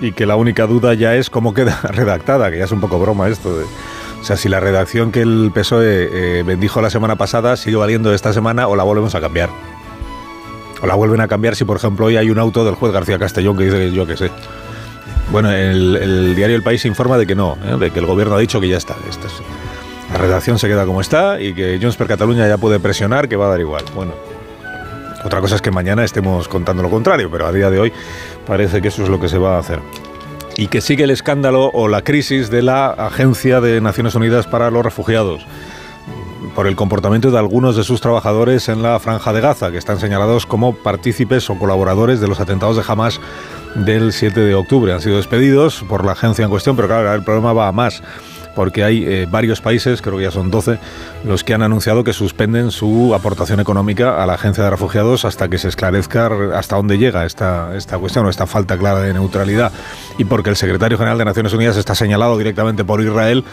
y 0.00 0.12
que 0.12 0.26
la 0.26 0.36
única 0.36 0.66
duda 0.66 0.94
ya 0.94 1.14
es 1.14 1.30
cómo 1.30 1.54
queda 1.54 1.80
redactada, 1.84 2.50
que 2.50 2.58
ya 2.58 2.64
es 2.64 2.72
un 2.72 2.80
poco 2.80 2.98
broma 2.98 3.28
esto. 3.28 3.56
De, 3.56 3.64
o 3.64 4.24
sea, 4.24 4.36
si 4.36 4.48
la 4.48 4.60
redacción 4.60 5.12
que 5.12 5.22
el 5.22 5.50
PSOE 5.54 6.40
eh, 6.40 6.42
bendijo 6.42 6.80
la 6.80 6.90
semana 6.90 7.16
pasada 7.16 7.56
sigue 7.56 7.76
valiendo 7.76 8.12
esta 8.12 8.32
semana 8.32 8.66
o 8.68 8.76
la 8.76 8.82
volvemos 8.82 9.14
a 9.14 9.20
cambiar. 9.20 9.50
O 10.82 10.86
la 10.86 10.94
vuelven 10.94 11.20
a 11.20 11.28
cambiar 11.28 11.56
si, 11.56 11.64
por 11.64 11.76
ejemplo, 11.76 12.06
hoy 12.06 12.16
hay 12.16 12.30
un 12.30 12.38
auto 12.38 12.64
del 12.64 12.74
juez 12.74 12.92
García 12.92 13.18
Castellón 13.18 13.56
que 13.56 13.64
dice 13.64 13.92
yo 13.92 14.06
qué 14.06 14.16
sé. 14.16 14.30
Bueno, 15.30 15.50
el, 15.50 16.34
diario 16.36 16.54
El 16.54 16.62
País 16.62 16.84
informa 16.84 17.18
de 17.18 17.26
que 17.26 17.34
no, 17.34 17.56
¿eh? 17.64 17.76
de 17.78 17.90
que 17.90 17.98
el 17.98 18.06
gobierno 18.06 18.36
ha 18.36 18.38
dicho 18.38 18.60
que 18.60 18.68
ya 18.68 18.76
está. 18.76 18.96
la 20.12 20.18
redacción 20.18 20.58
se 20.58 20.68
queda 20.68 20.86
como 20.86 21.00
está 21.00 21.40
y 21.40 21.52
que 21.52 21.78
Jones 21.80 21.96
per 21.96 22.06
Cataluña 22.06 22.46
ya 22.46 22.58
puede 22.58 22.78
presionar 22.78 23.28
que 23.28 23.36
va 23.36 23.46
a 23.46 23.50
dar 23.50 23.60
igual. 23.60 23.84
Bueno, 23.94 24.12
otra 25.26 25.40
cosa 25.40 25.56
es 25.56 25.62
que 25.62 25.72
mañana 25.72 26.04
estemos 26.04 26.46
contando 26.46 26.84
lo 26.84 26.90
contrario, 26.90 27.28
pero 27.30 27.46
a 27.46 27.52
día 27.52 27.68
de 27.68 27.80
hoy 27.80 27.92
parece 28.46 28.80
que 28.80 28.88
eso 28.88 29.02
es 29.02 29.08
lo 29.08 29.18
que 29.18 29.28
se 29.28 29.38
va 29.38 29.56
a 29.56 29.58
hacer. 29.58 29.80
Y 30.56 30.68
que 30.68 30.80
sigue 30.80 31.02
el 31.02 31.10
escándalo 31.10 31.68
o 31.74 31.88
la 31.88 32.02
crisis 32.02 32.48
de 32.48 32.62
la 32.62 32.90
Agencia 32.90 33.60
de 33.60 33.80
Naciones 33.80 34.14
Unidas 34.14 34.46
para 34.46 34.70
los 34.70 34.84
Refugiados 34.84 35.44
por 36.54 36.66
el 36.66 36.76
comportamiento 36.76 37.30
de 37.30 37.38
algunos 37.38 37.76
de 37.76 37.82
sus 37.82 38.00
trabajadores 38.00 38.68
en 38.68 38.82
la 38.82 38.98
franja 38.98 39.32
de 39.32 39.40
Gaza, 39.40 39.70
que 39.70 39.78
están 39.78 39.98
señalados 39.98 40.46
como 40.46 40.74
partícipes 40.74 41.50
o 41.50 41.58
colaboradores 41.58 42.20
de 42.20 42.28
los 42.28 42.40
atentados 42.40 42.76
de 42.76 42.84
Hamas 42.86 43.20
del 43.74 44.12
7 44.12 44.40
de 44.40 44.54
octubre. 44.54 44.92
Han 44.92 45.00
sido 45.00 45.16
despedidos 45.16 45.84
por 45.88 46.04
la 46.06 46.12
agencia 46.12 46.44
en 46.44 46.50
cuestión, 46.50 46.76
pero 46.76 46.88
claro, 46.88 47.12
el 47.12 47.24
problema 47.24 47.52
va 47.52 47.68
a 47.68 47.72
más 47.72 48.02
porque 48.56 48.82
hay 48.82 49.04
eh, 49.04 49.26
varios 49.30 49.60
países, 49.60 50.02
creo 50.02 50.16
que 50.16 50.24
ya 50.24 50.32
son 50.32 50.50
12, 50.50 50.78
los 51.24 51.44
que 51.44 51.54
han 51.54 51.62
anunciado 51.62 52.02
que 52.02 52.12
suspenden 52.12 52.72
su 52.72 53.14
aportación 53.14 53.60
económica 53.60 54.20
a 54.20 54.26
la 54.26 54.34
Agencia 54.34 54.64
de 54.64 54.70
Refugiados 54.70 55.24
hasta 55.24 55.48
que 55.48 55.58
se 55.58 55.68
esclarezca 55.68 56.30
hasta 56.54 56.74
dónde 56.74 56.98
llega 56.98 57.24
esta, 57.26 57.76
esta 57.76 57.98
cuestión 57.98 58.26
o 58.26 58.30
esta 58.30 58.46
falta 58.46 58.76
clara 58.76 59.00
de 59.00 59.12
neutralidad. 59.12 59.70
Y 60.18 60.24
porque 60.24 60.50
el 60.50 60.56
secretario 60.56 60.98
general 60.98 61.18
de 61.18 61.26
Naciones 61.26 61.52
Unidas 61.52 61.76
está 61.76 61.94
señalado 61.94 62.38
directamente 62.38 62.84
por 62.84 63.00
Israel 63.02 63.44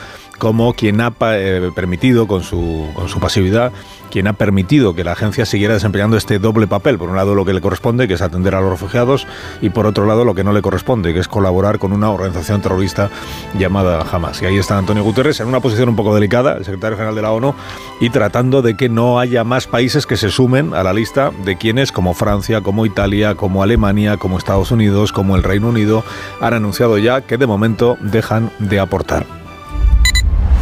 como 0.44 0.74
quien 0.74 1.00
ha 1.00 1.14
eh, 1.22 1.72
permitido 1.74 2.28
con 2.28 2.44
su, 2.44 2.90
con 2.96 3.08
su 3.08 3.22
pasividad 3.22 3.72
quien 4.12 4.28
ha 4.28 4.34
permitido 4.34 4.94
que 4.94 5.04
la 5.04 5.14
agencia 5.14 5.44
siguiera 5.44 5.74
desempeñando 5.74 6.18
este 6.18 6.38
doble 6.38 6.68
papel. 6.68 7.00
Por 7.00 7.10
un 7.10 7.16
lado 7.16 7.34
lo 7.34 7.46
que 7.46 7.54
le 7.54 7.62
corresponde, 7.62 8.08
que 8.08 8.14
es 8.14 8.22
atender 8.22 8.54
a 8.54 8.62
los 8.62 8.70
refugiados, 8.70 9.26
y 9.60 9.72
por 9.72 9.88
otro 9.88 10.06
lado 10.06 10.24
lo 10.24 10.36
que 10.36 10.44
no 10.44 10.54
le 10.54 10.62
corresponde, 10.62 11.16
que 11.16 11.20
es 11.20 11.28
colaborar 11.28 11.80
con 11.80 11.94
una 11.94 12.12
organización 12.12 12.62
terrorista 12.62 13.10
llamada 13.58 14.06
Hamas. 14.12 14.40
Y 14.44 14.46
ahí 14.46 14.58
está 14.58 14.78
Antonio 14.78 15.02
Guterres 15.04 15.40
en 15.40 15.48
una 15.48 15.62
posición 15.62 15.90
un 15.90 15.96
poco 15.96 16.14
delicada, 16.14 16.58
el 16.58 16.64
secretario 16.64 16.96
general 16.96 17.16
de 17.16 17.24
la 17.24 17.32
ONU, 17.32 17.56
y 18.02 18.12
tratando 18.12 18.62
de 18.62 18.78
que 18.78 18.88
no 18.88 19.18
haya 19.20 19.44
más 19.44 19.66
países 19.66 20.06
que 20.06 20.16
se 20.16 20.30
sumen 20.30 20.76
a 20.76 20.84
la 20.84 20.94
lista 20.94 21.32
de 21.44 21.56
quienes, 21.56 21.92
como 21.92 22.14
Francia, 22.14 22.62
como 22.62 22.86
Italia, 22.86 23.34
como 23.34 23.64
Alemania, 23.64 24.18
como 24.18 24.38
Estados 24.38 24.70
Unidos, 24.70 25.12
como 25.12 25.38
el 25.38 25.42
Reino 25.42 25.70
Unido, 25.70 26.04
han 26.40 26.54
anunciado 26.54 27.00
ya 27.00 27.22
que 27.22 27.40
de 27.40 27.48
momento 27.48 27.98
dejan 28.00 28.52
de 28.60 28.80
aportar 28.80 29.43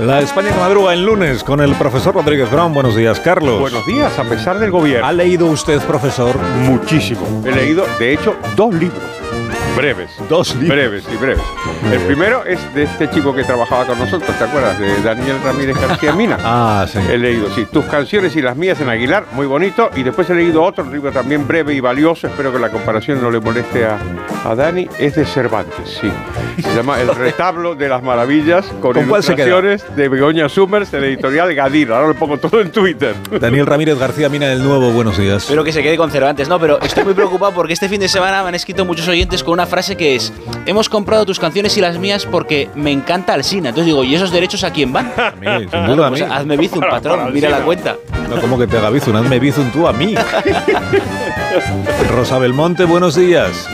La 0.00 0.20
España 0.20 0.48
que 0.50 0.58
madruga 0.58 0.94
en 0.94 1.04
lunes 1.04 1.44
con 1.44 1.60
el 1.60 1.74
profesor 1.74 2.14
Rodríguez 2.14 2.50
Brown. 2.50 2.72
Buenos 2.72 2.96
días, 2.96 3.20
Carlos. 3.20 3.60
Buenos 3.60 3.84
días, 3.84 4.18
a 4.18 4.24
pesar 4.24 4.58
del 4.58 4.70
gobierno. 4.70 5.06
¿Ha 5.06 5.12
leído 5.12 5.44
usted, 5.44 5.78
profesor? 5.82 6.38
Muchísimo. 6.64 7.42
He 7.44 7.52
leído, 7.52 7.84
de 7.98 8.14
hecho, 8.14 8.34
dos 8.56 8.72
libros. 8.74 9.19
Breves. 9.76 10.10
Dos 10.28 10.54
libros. 10.56 10.76
Breves 10.76 11.04
y 11.12 11.16
breves. 11.16 11.44
El 11.90 12.00
primero 12.00 12.44
es 12.44 12.58
de 12.74 12.82
este 12.82 13.08
chico 13.10 13.34
que 13.34 13.44
trabajaba 13.44 13.86
con 13.86 13.98
nosotros, 13.98 14.36
¿te 14.36 14.44
acuerdas? 14.44 14.78
De 14.78 15.00
Daniel 15.02 15.36
Ramírez 15.42 15.76
García 15.80 16.12
Mina. 16.12 16.38
ah, 16.44 16.86
sí. 16.90 16.98
He 17.10 17.18
leído, 17.18 17.48
sí, 17.54 17.66
tus 17.66 17.84
canciones 17.86 18.36
y 18.36 18.42
las 18.42 18.56
mías 18.56 18.80
en 18.80 18.88
Aguilar, 18.88 19.24
muy 19.32 19.46
bonito. 19.46 19.90
Y 19.96 20.02
después 20.02 20.28
he 20.30 20.34
leído 20.34 20.62
otro 20.62 20.84
libro 20.84 21.12
también 21.12 21.46
breve 21.46 21.74
y 21.74 21.80
valioso, 21.80 22.26
espero 22.26 22.52
que 22.52 22.58
la 22.58 22.70
comparación 22.70 23.22
no 23.22 23.30
le 23.30 23.40
moleste 23.40 23.84
a, 23.84 23.98
a 24.44 24.54
Dani, 24.54 24.88
es 24.98 25.14
de 25.14 25.24
Cervantes, 25.24 25.98
sí. 26.00 26.10
Se 26.62 26.74
llama 26.74 27.00
El 27.00 27.14
retablo 27.14 27.74
de 27.74 27.88
las 27.88 28.02
maravillas, 28.02 28.66
con, 28.80 28.92
¿Con 28.92 29.04
ilustraciones 29.04 29.84
de 29.96 30.08
Begoña 30.08 30.48
Summers, 30.48 30.90
de 30.90 31.00
la 31.00 31.06
editorial 31.06 31.54
Gadir. 31.54 31.92
Ahora 31.92 32.08
lo 32.08 32.14
pongo 32.14 32.38
todo 32.38 32.60
en 32.60 32.70
Twitter. 32.70 33.14
Daniel 33.40 33.66
Ramírez 33.66 33.98
García 33.98 34.28
Mina 34.28 34.48
del 34.48 34.62
Nuevo, 34.62 34.90
buenos 34.90 35.16
días. 35.16 35.44
Espero 35.44 35.64
que 35.64 35.72
se 35.72 35.82
quede 35.82 35.96
con 35.96 36.10
Cervantes. 36.10 36.48
No, 36.48 36.58
pero 36.58 36.80
estoy 36.80 37.04
muy 37.04 37.14
preocupado 37.14 37.52
porque 37.52 37.72
este 37.72 37.88
fin 37.88 38.00
de 38.00 38.08
semana 38.08 38.42
me 38.42 38.48
han 38.50 38.54
escrito 38.54 38.84
muchos 38.84 39.08
oyentes 39.08 39.42
con 39.42 39.54
una 39.54 39.59
frase 39.66 39.96
que 39.96 40.16
es: 40.16 40.32
Hemos 40.66 40.88
comprado 40.88 41.24
tus 41.26 41.38
canciones 41.38 41.76
y 41.76 41.80
las 41.80 41.98
mías 41.98 42.26
porque 42.26 42.68
me 42.74 42.90
encanta 42.92 43.34
Alsina. 43.34 43.70
Entonces 43.70 43.86
digo, 43.86 44.04
¿y 44.04 44.14
esos 44.14 44.30
derechos 44.30 44.64
a 44.64 44.70
quién 44.72 44.92
van? 44.92 45.12
A 45.16 45.30
mí, 45.32 45.46
sin 45.70 45.86
duda 45.86 46.06
a 46.06 46.10
mí. 46.10 46.18
Pues 46.20 46.30
hazme 46.30 46.56
bizum, 46.56 46.80
patrón. 46.80 47.32
Mira 47.32 47.48
la 47.50 47.60
cuenta. 47.60 47.96
No, 48.28 48.40
como 48.40 48.58
que 48.58 48.66
te 48.66 48.76
haga 48.78 48.90
bizun, 48.90 49.16
hazme 49.16 49.38
bizun 49.40 49.70
tú 49.72 49.86
a 49.88 49.92
mí. 49.92 50.14
Rosa 52.10 52.38
Belmonte, 52.38 52.84
buenos 52.84 53.14
días. 53.16 53.66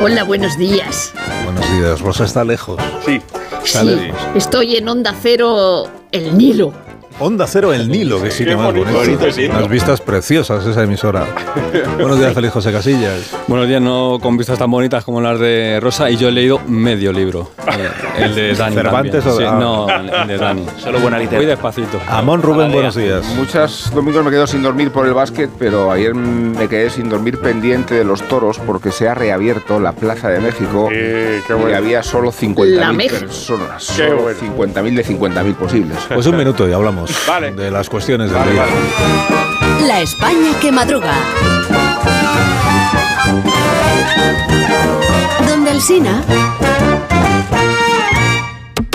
Hola, 0.00 0.24
buenos 0.24 0.56
días. 0.58 1.12
Buenos 1.44 1.70
días, 1.72 2.00
Rosa 2.00 2.24
está 2.24 2.44
lejos. 2.44 2.80
Sí. 3.04 3.20
Está 3.64 3.80
Sí, 3.80 3.86
lejos. 3.86 4.20
estoy 4.34 4.76
en 4.76 4.88
Onda 4.88 5.14
Cero, 5.20 5.88
el 6.12 6.36
Nilo. 6.38 6.72
Onda 7.20 7.48
Cero 7.48 7.72
El 7.72 7.88
Nilo, 7.88 8.22
que 8.22 8.30
sí 8.30 8.44
que 8.44 8.54
más 8.54 8.66
bonito, 8.66 8.92
bonito. 8.92 9.18
bonito, 9.18 9.32
sí. 9.32 9.46
Unas 9.46 9.68
vistas 9.68 10.00
preciosas 10.00 10.64
esa 10.64 10.84
emisora. 10.84 11.26
Buenos 11.98 12.16
días, 12.16 12.32
Feliz 12.32 12.52
José 12.52 12.70
Casillas. 12.70 13.34
Buenos 13.48 13.66
días, 13.66 13.82
no 13.82 14.18
con 14.22 14.36
vistas 14.36 14.56
tan 14.56 14.70
bonitas 14.70 15.02
como 15.02 15.20
las 15.20 15.40
de 15.40 15.80
Rosa 15.82 16.08
y 16.10 16.16
yo 16.16 16.28
he 16.28 16.32
leído 16.32 16.60
medio 16.68 17.12
libro. 17.12 17.50
El 18.18 18.34
de 18.36 18.54
Dani. 18.54 18.74
¿Cervantes 18.76 19.24
también. 19.24 19.34
o 19.34 19.36
de- 19.36 19.48
Sí. 19.48 19.60
No, 19.60 19.88
el 20.22 20.28
de 20.28 20.38
Dani. 20.38 20.66
Solo 20.78 20.98
buena 21.00 21.16
Muy 21.18 21.26
literatura. 21.26 21.50
despacito. 21.50 22.00
Amón 22.08 22.42
Rubén, 22.42 22.72
buenos 22.72 22.94
días. 22.96 23.24
Muchos 23.36 23.92
domingos 23.94 24.24
me 24.24 24.30
quedo 24.32 24.46
sin 24.48 24.62
dormir 24.62 24.90
por 24.90 25.06
el 25.06 25.14
básquet, 25.14 25.48
pero 25.58 25.90
ayer 25.92 26.14
me 26.14 26.68
quedé 26.68 26.90
sin 26.90 27.08
dormir 27.08 27.38
pendiente 27.38 27.94
de 27.94 28.04
los 28.04 28.22
toros 28.26 28.58
porque 28.58 28.90
se 28.90 29.08
ha 29.08 29.14
reabierto 29.14 29.78
la 29.78 29.92
Plaza 29.92 30.28
de 30.30 30.40
México 30.40 30.88
Eh, 30.92 31.40
qué 31.46 31.54
y 31.70 31.72
había 31.74 32.02
solo 32.02 32.26
La 32.26 32.32
50.000 32.32 32.92
Meja. 32.94 33.18
personas. 33.20 33.82
Solo 33.84 34.22
bueno. 34.22 34.38
50.000 34.40 34.94
de 34.96 35.04
50.000 35.04 35.54
posibles. 35.54 35.98
Pues 36.12 36.26
un 36.26 36.36
minuto 36.36 36.68
y 36.68 36.72
hablamos 36.72 37.07
Vale. 37.26 37.52
de 37.52 37.70
las 37.70 37.88
cuestiones 37.88 38.30
del 38.30 38.38
Vale, 38.38 38.52
día. 38.52 38.62
vale. 38.62 39.86
La 39.86 40.00
España 40.00 40.52
que 40.60 40.72
madruga. 40.72 41.12
Donde 45.48 45.70
el 45.70 45.80
Sina. 45.80 46.22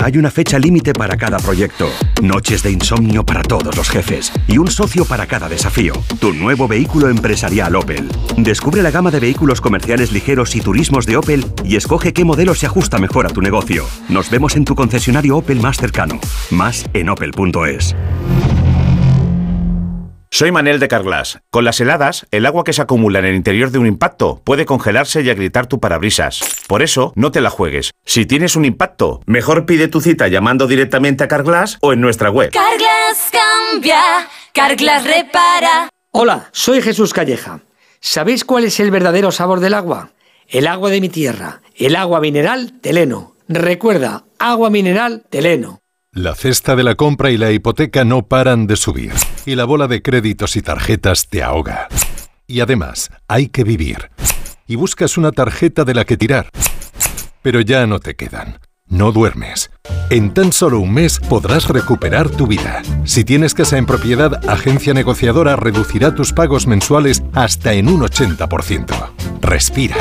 Hay 0.02 0.18
una 0.18 0.30
fecha 0.30 0.58
límite 0.58 0.92
para 0.92 1.16
cada 1.16 1.38
proyecto, 1.38 1.88
noches 2.22 2.62
de 2.62 2.70
insomnio 2.70 3.24
para 3.24 3.42
todos 3.42 3.76
los 3.76 3.88
jefes 3.88 4.32
y 4.48 4.58
un 4.58 4.70
socio 4.70 5.04
para 5.04 5.26
cada 5.26 5.48
desafío. 5.48 5.94
Tu 6.20 6.32
nuevo 6.32 6.68
vehículo 6.68 7.08
empresarial 7.08 7.74
Opel. 7.76 8.08
Descubre 8.36 8.82
la 8.82 8.90
gama 8.90 9.10
de 9.10 9.20
vehículos 9.20 9.60
comerciales 9.60 10.12
ligeros 10.12 10.56
y 10.56 10.60
turismos 10.60 11.06
de 11.06 11.16
Opel 11.16 11.46
y 11.64 11.76
escoge 11.76 12.12
qué 12.12 12.24
modelo 12.24 12.54
se 12.54 12.66
ajusta 12.66 12.98
mejor 12.98 13.26
a 13.26 13.30
tu 13.30 13.40
negocio. 13.40 13.86
Nos 14.08 14.30
vemos 14.30 14.56
en 14.56 14.64
tu 14.64 14.74
concesionario 14.74 15.38
Opel 15.38 15.60
más 15.60 15.78
cercano. 15.78 16.20
Más 16.50 16.84
en 16.92 17.08
opel.es. 17.08 17.94
Soy 20.34 20.50
Manel 20.50 20.80
de 20.80 20.88
Carglass. 20.88 21.38
Con 21.52 21.64
las 21.64 21.80
heladas, 21.80 22.26
el 22.32 22.44
agua 22.44 22.64
que 22.64 22.72
se 22.72 22.82
acumula 22.82 23.20
en 23.20 23.24
el 23.24 23.36
interior 23.36 23.70
de 23.70 23.78
un 23.78 23.86
impacto 23.86 24.42
puede 24.42 24.66
congelarse 24.66 25.22
y 25.22 25.30
agrietar 25.30 25.68
tu 25.68 25.78
parabrisas. 25.78 26.40
Por 26.66 26.82
eso, 26.82 27.12
no 27.14 27.30
te 27.30 27.40
la 27.40 27.50
juegues. 27.50 27.92
Si 28.04 28.26
tienes 28.26 28.56
un 28.56 28.64
impacto, 28.64 29.20
mejor 29.26 29.64
pide 29.64 29.86
tu 29.86 30.00
cita 30.00 30.26
llamando 30.26 30.66
directamente 30.66 31.22
a 31.22 31.28
Carglass 31.28 31.78
o 31.82 31.92
en 31.92 32.00
nuestra 32.00 32.30
web. 32.32 32.50
Carglass 32.50 33.30
cambia, 33.30 34.02
Carglass 34.52 35.04
repara. 35.04 35.88
Hola, 36.10 36.48
soy 36.50 36.82
Jesús 36.82 37.14
Calleja. 37.14 37.60
¿Sabéis 38.00 38.44
cuál 38.44 38.64
es 38.64 38.80
el 38.80 38.90
verdadero 38.90 39.30
sabor 39.30 39.60
del 39.60 39.74
agua? 39.74 40.14
El 40.48 40.66
agua 40.66 40.90
de 40.90 41.00
mi 41.00 41.10
tierra, 41.10 41.62
el 41.76 41.94
agua 41.94 42.18
mineral 42.18 42.80
Teleno. 42.80 43.36
Recuerda, 43.46 44.24
agua 44.40 44.68
mineral 44.68 45.22
Teleno. 45.30 45.83
La 46.14 46.36
cesta 46.36 46.76
de 46.76 46.84
la 46.84 46.94
compra 46.94 47.32
y 47.32 47.36
la 47.36 47.50
hipoteca 47.50 48.04
no 48.04 48.28
paran 48.28 48.68
de 48.68 48.76
subir, 48.76 49.12
y 49.46 49.56
la 49.56 49.64
bola 49.64 49.88
de 49.88 50.00
créditos 50.00 50.54
y 50.54 50.62
tarjetas 50.62 51.26
te 51.26 51.42
ahoga. 51.42 51.88
Y 52.46 52.60
además, 52.60 53.10
hay 53.26 53.48
que 53.48 53.64
vivir. 53.64 54.12
Y 54.68 54.76
buscas 54.76 55.18
una 55.18 55.32
tarjeta 55.32 55.82
de 55.82 55.92
la 55.92 56.04
que 56.04 56.16
tirar. 56.16 56.50
Pero 57.42 57.60
ya 57.62 57.88
no 57.88 57.98
te 57.98 58.14
quedan. 58.14 58.60
No 58.86 59.10
duermes. 59.10 59.72
En 60.08 60.32
tan 60.32 60.52
solo 60.52 60.78
un 60.78 60.94
mes 60.94 61.18
podrás 61.18 61.68
recuperar 61.68 62.30
tu 62.30 62.46
vida. 62.46 62.82
Si 63.02 63.24
tienes 63.24 63.52
casa 63.52 63.76
en 63.76 63.86
propiedad, 63.86 64.48
Agencia 64.48 64.94
Negociadora 64.94 65.56
reducirá 65.56 66.14
tus 66.14 66.32
pagos 66.32 66.68
mensuales 66.68 67.24
hasta 67.32 67.72
en 67.72 67.88
un 67.88 68.02
80%. 68.02 69.10
Respira. 69.40 69.96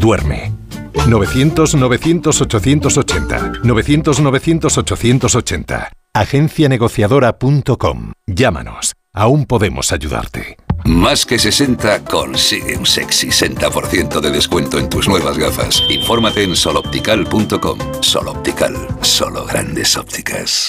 Duerme. 0.00 0.57
900-900-880. 1.06 3.62
900-900-880. 3.62 5.90
Agencianegociadora.com. 6.14 8.12
Llámanos. 8.26 8.94
Aún 9.14 9.46
podemos 9.46 9.92
ayudarte. 9.92 10.56
Más 10.84 11.26
que 11.26 11.38
60 11.38 12.04
consigue 12.04 12.76
un 12.76 12.86
sexy 12.86 13.28
60% 13.28 14.20
de 14.20 14.30
descuento 14.30 14.78
en 14.78 14.88
tus 14.88 15.08
nuevas 15.08 15.36
gafas. 15.36 15.82
Infórmate 15.88 16.44
en 16.44 16.54
soloptical.com. 16.54 17.78
Soloptical, 18.00 18.74
solo 19.02 19.44
grandes 19.44 19.96
ópticas. 19.96 20.68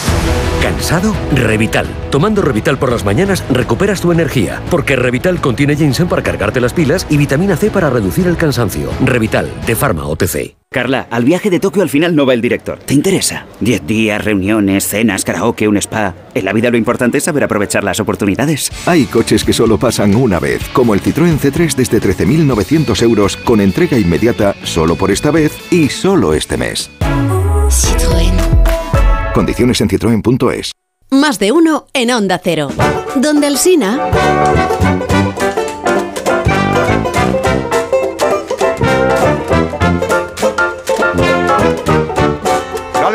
¿Cansado? 0.81 1.13
Revital. 1.35 1.85
Tomando 2.09 2.41
Revital 2.41 2.79
por 2.79 2.91
las 2.91 3.05
mañanas 3.05 3.43
recuperas 3.51 4.01
tu 4.01 4.11
energía, 4.11 4.59
porque 4.71 4.95
Revital 4.95 5.39
contiene 5.39 5.75
ginseng 5.75 6.07
para 6.07 6.23
cargarte 6.23 6.59
las 6.59 6.73
pilas 6.73 7.05
y 7.07 7.17
vitamina 7.17 7.55
C 7.55 7.69
para 7.69 7.91
reducir 7.91 8.25
el 8.25 8.35
cansancio. 8.35 8.89
Revital, 9.05 9.47
de 9.67 9.75
Pharma 9.75 10.07
OTC. 10.07 10.55
Carla, 10.71 11.05
al 11.11 11.23
viaje 11.23 11.51
de 11.51 11.59
Tokio 11.59 11.83
al 11.83 11.89
final 11.89 12.15
no 12.15 12.25
va 12.25 12.33
el 12.33 12.41
director. 12.41 12.79
¿Te 12.79 12.95
interesa? 12.95 13.45
Diez 13.59 13.85
días, 13.85 14.25
reuniones, 14.25 14.87
cenas, 14.87 15.23
karaoke, 15.23 15.67
un 15.67 15.77
spa. 15.77 16.15
En 16.33 16.45
la 16.45 16.53
vida 16.53 16.71
lo 16.71 16.77
importante 16.77 17.19
es 17.19 17.25
saber 17.25 17.43
aprovechar 17.43 17.83
las 17.83 17.99
oportunidades. 17.99 18.71
Hay 18.87 19.05
coches 19.05 19.43
que 19.43 19.53
solo 19.53 19.77
pasan 19.77 20.15
una 20.15 20.39
vez, 20.39 20.67
como 20.73 20.95
el 20.95 21.03
Citroën 21.03 21.37
C3 21.37 21.75
desde 21.75 22.01
13.900 22.01 23.03
euros 23.03 23.37
con 23.37 23.61
entrega 23.61 23.99
inmediata 23.99 24.55
solo 24.63 24.95
por 24.95 25.11
esta 25.11 25.29
vez 25.29 25.55
y 25.69 25.89
solo 25.89 26.33
este 26.33 26.57
mes. 26.57 26.89
Citroën. 27.69 28.40
Condiciones 29.33 29.79
en 29.81 29.89
citroen.es. 29.89 30.71
Más 31.09 31.39
de 31.39 31.51
uno 31.51 31.87
en 31.93 32.11
Onda 32.11 32.39
Cero. 32.43 32.69
Donde 33.15 33.47
el 33.47 33.57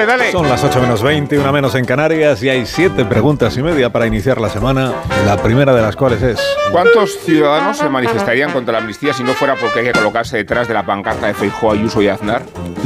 Dale. 0.07 0.31
Son 0.31 0.49
las 0.49 0.63
8 0.63 0.81
menos 0.81 1.03
20, 1.03 1.39
una 1.39 1.51
menos 1.53 1.75
en 1.75 1.85
Canarias 1.85 2.43
y 2.43 2.49
hay 2.49 2.65
siete 2.67 3.05
preguntas 3.05 3.57
y 3.57 3.63
media 3.63 3.91
para 3.91 4.07
iniciar 4.07 4.41
la 4.41 4.49
semana. 4.49 4.93
La 5.25 5.37
primera 5.37 5.75
de 5.75 5.83
las 5.83 5.97
cuales 5.97 6.23
es... 6.23 6.41
¿Cuántos 6.71 7.19
ciudadanos 7.25 7.77
se 7.79 7.89
manifestarían 7.89 8.53
contra 8.53 8.73
la 8.73 8.79
amnistía 8.79 9.13
si 9.13 9.23
no 9.25 9.35
fuera 9.35 9.57
porque 9.57 9.81
hay 9.81 9.87
que 9.87 9.93
colocarse 9.93 10.37
detrás 10.37 10.69
de 10.69 10.75
la 10.75 10.85
pancarta 10.87 11.27
de 11.27 11.35
Feijóo, 11.35 11.73
Ayuso 11.73 12.01
y 12.03 12.09
Aznar? 12.09 12.43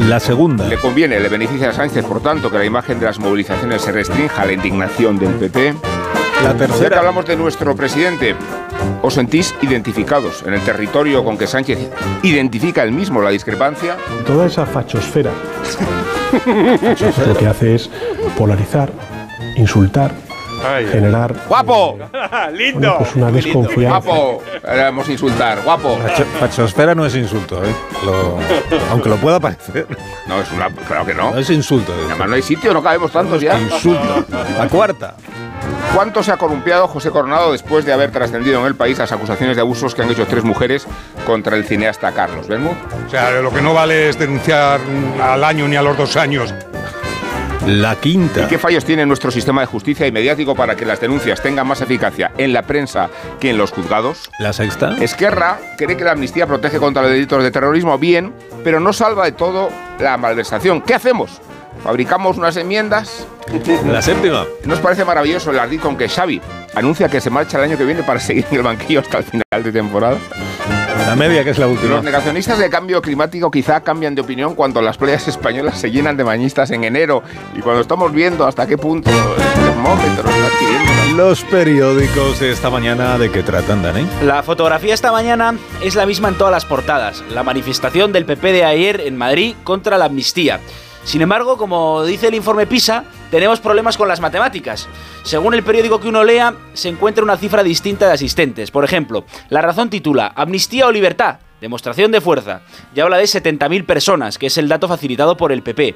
La 0.09 0.19
segunda. 0.19 0.67
Le 0.67 0.79
conviene, 0.79 1.21
le 1.21 1.29
beneficia 1.29 1.71
a 1.71 1.73
Sánchez, 1.73 2.05
por 2.07 2.23
tanto, 2.23 2.51
que 2.51 2.59
la 2.59 2.65
imagen 2.65 2.99
de 2.99 3.07
las 3.07 3.19
movilizaciones 3.19 3.83
se 3.83 3.93
restrinja 3.93 4.43
a 4.43 4.47
la 4.47 4.53
indignación 4.53 5.19
del 5.19 5.31
PP. 5.35 5.75
La 6.43 6.49
Ya 6.49 6.53
que 6.53 6.59
tercera. 6.59 6.99
hablamos 7.01 7.27
de 7.27 7.37
nuestro 7.37 7.77
presidente, 7.77 8.35
¿os 9.03 9.13
sentís 9.13 9.55
identificados 9.61 10.43
en 10.47 10.55
el 10.55 10.61
territorio 10.63 11.23
con 11.23 11.37
que 11.37 11.47
Sánchez 11.47 11.79
identifica 12.23 12.83
él 12.83 12.93
mismo 12.93 13.21
la 13.21 13.29
discrepancia? 13.31 13.97
Toda 14.27 14.47
esa 14.47 14.65
fachosfera 14.65 15.31
lo 17.27 17.37
que 17.37 17.47
hace 17.47 17.75
es 17.75 17.91
polarizar, 18.37 18.93
insultar, 19.57 20.13
generar 20.91 21.35
¡Guapo! 21.49 21.99
¡Lindo! 22.53 22.97
pues 22.99 23.15
una 23.17 23.31
desconfianza. 23.31 23.99
¡Guapo! 24.01 24.43
Éramos 24.65 25.09
insultar, 25.09 25.63
guapo. 25.63 25.99
Fachosfera 26.39 26.95
no 26.95 27.05
es 27.07 27.15
insulto, 27.15 27.63
¿eh? 27.65 27.75
Lo- 28.05 28.39
aunque 28.91 29.09
lo 29.09 29.17
pueda 29.17 29.41
parecer. 29.41 29.87
No, 30.27 30.41
es 30.41 30.51
una. 30.53 30.69
Claro 30.71 31.05
que 31.07 31.15
no. 31.15 31.31
No 31.33 31.39
es 31.39 31.51
insulto. 31.51 31.93
¿eh? 31.93 32.03
Además, 32.09 32.29
no 32.29 32.35
hay 32.37 32.43
sitio, 32.43 32.73
no 32.73 32.83
cabemos 32.83 33.11
tantos 33.13 33.41
ya. 33.41 33.59
Insulto. 33.59 34.25
La 34.59 34.69
cuarta. 34.69 35.15
¿Cuánto 35.95 36.23
se 36.23 36.31
ha 36.31 36.37
columpiado 36.37 36.87
José 36.87 37.11
Coronado 37.11 37.51
después 37.53 37.85
de 37.85 37.93
haber 37.93 38.13
trascendido 38.13 38.61
en 38.61 38.67
el 38.67 38.77
país 38.77 38.99
las 38.99 39.11
acusaciones 39.11 39.57
de 39.57 39.63
abusos 39.63 39.95
que 39.95 40.03
han 40.03 40.11
hecho 40.11 40.25
tres 40.27 40.45
mujeres 40.45 40.87
contra 41.27 41.57
el 41.57 41.65
cineasta 41.65 42.13
Carlos 42.13 42.47
Bermud? 42.47 42.73
O 43.07 43.11
sea, 43.11 43.31
lo 43.41 43.53
que 43.53 43.61
no 43.61 43.75
vale 43.75 44.09
es 44.09 44.19
denunciar 44.19 44.79
al 45.21 45.43
año 45.43 45.67
ni 45.67 45.75
a 45.77 45.83
los 45.83 45.97
dos 45.97 46.17
años. 46.17 46.55
La 47.67 47.97
quinta. 47.97 48.43
¿Y 48.43 48.47
qué 48.47 48.59
fallos 48.59 48.85
tiene 48.85 49.05
nuestro 49.05 49.31
sistema 49.31 49.61
de 49.61 49.67
justicia 49.67 50.07
y 50.07 50.13
mediático 50.13 50.55
para 50.55 50.77
que 50.77 50.87
las 50.87 51.01
denuncias 51.01 51.43
tengan 51.43 51.67
más 51.67 51.81
eficacia 51.83 52.33
en 52.39 52.53
la 52.53 52.63
prensa 52.63 53.11
que 53.39 53.51
en 53.51 53.59
los 53.59 53.71
juzgados? 53.71 54.31
La 54.39 54.53
sexta. 54.53 54.97
Esquerra 55.01 55.59
cree 55.77 55.97
que 55.97 56.05
la 56.05 56.13
amnistía 56.13 56.47
protege 56.47 56.79
contra 56.79 57.03
los 57.03 57.11
delitos 57.11 57.43
de 57.43 57.51
terrorismo 57.51 57.99
bien, 57.99 58.33
pero 58.65 58.81
no 58.81 58.93
salva 58.93 59.27
de 59.27 59.33
todo 59.33 59.71
la 59.99 60.17
malversación. 60.17 60.81
¿Qué 60.81 60.95
hacemos? 60.95 61.41
¿Fabricamos 61.85 62.39
unas 62.39 62.57
enmiendas? 62.57 63.27
La 63.87 64.01
séptima. 64.01 64.45
¿Nos 64.65 64.79
parece 64.79 65.05
maravilloso 65.05 65.51
el 65.51 65.59
ardid 65.59 65.81
con 65.81 65.97
que 65.97 66.09
Xavi 66.09 66.41
anuncia 66.75 67.09
que 67.09 67.21
se 67.21 67.31
marcha 67.31 67.59
el 67.59 67.65
año 67.65 67.77
que 67.79 67.85
viene 67.85 68.03
para 68.03 68.21
seguir 68.21 68.47
en 68.51 68.57
el 68.57 68.63
banquillo 68.63 69.01
hasta 69.01 69.19
el 69.19 69.25
final 69.25 69.63
de 69.63 69.73
temporada? 69.73 70.17
La 71.11 71.17
media, 71.17 71.43
que 71.43 71.51
es 71.51 71.59
la 71.59 71.67
última. 71.67 71.97
Los 71.97 72.05
negacionistas 72.05 72.57
del 72.57 72.71
cambio 72.71 73.03
climático 73.03 73.51
quizá 73.51 73.81
cambian 73.81 74.15
de 74.15 74.21
opinión 74.21 74.55
cuando 74.55 74.81
las 74.81 74.97
playas 74.97 75.27
españolas 75.27 75.81
se 75.81 75.91
llenan 75.91 76.17
de 76.17 76.23
bañistas 76.23 76.71
en 76.71 76.85
enero 76.85 77.25
y 77.53 77.59
cuando 77.63 77.81
estamos 77.81 78.13
viendo 78.13 78.47
hasta 78.47 78.65
qué 78.65 78.79
punto 78.79 79.11
el 79.11 79.61
termómetro 79.61 80.31
está 80.31 80.47
adquiriendo. 80.47 81.17
Los 81.17 81.43
periódicos 81.43 82.39
de 82.39 82.53
esta 82.53 82.71
mañana, 82.71 83.19
¿de 83.19 83.29
qué 83.29 83.43
tratan, 83.43 83.83
Dani? 83.83 84.07
La 84.23 84.45
fotografía 84.45 84.95
esta 84.95 85.11
mañana 85.11 85.57
es 85.83 85.97
la 85.97 86.07
misma 86.07 86.29
en 86.29 86.39
todas 86.39 86.53
las 86.53 86.65
portadas. 86.65 87.25
La 87.31 87.43
manifestación 87.43 88.13
del 88.13 88.25
PP 88.25 88.53
de 88.53 88.65
ayer 88.65 89.01
en 89.01 89.17
Madrid 89.17 89.57
contra 89.65 89.99
la 89.99 90.05
amnistía. 90.05 90.61
Sin 91.05 91.23
embargo, 91.23 91.57
como 91.57 92.05
dice 92.05 92.29
el 92.29 92.35
informe 92.35 92.67
PISA, 92.67 93.05
tenemos 93.31 93.61
problemas 93.61 93.97
con 93.97 94.07
las 94.07 94.21
matemáticas. 94.21 94.87
Según 95.23 95.55
el 95.55 95.63
periódico 95.63 96.01
que 96.01 96.09
uno 96.09 96.25
lea, 96.25 96.55
se 96.73 96.89
encuentra 96.89 97.25
una 97.25 97.37
cifra 97.37 97.63
distinta 97.63 98.07
de 98.07 98.15
asistentes. 98.15 98.71
Por 98.71 98.85
ejemplo, 98.85 99.25
La 99.49 99.63
Razón 99.63 99.91
titula 99.91 100.33
Amnistía 100.37 100.87
o 100.87 100.93
libertad. 100.93 101.41
Demostración 101.61 102.11
de 102.11 102.21
fuerza. 102.21 102.63
Ya 102.95 103.05
habla 103.05 103.19
de 103.19 103.25
70.000 103.25 103.85
personas, 103.85 104.39
que 104.39 104.47
es 104.47 104.57
el 104.57 104.69
dato 104.69 104.89
facilitado 104.89 105.37
por 105.37 105.53
el 105.53 105.63
PP. 105.63 105.95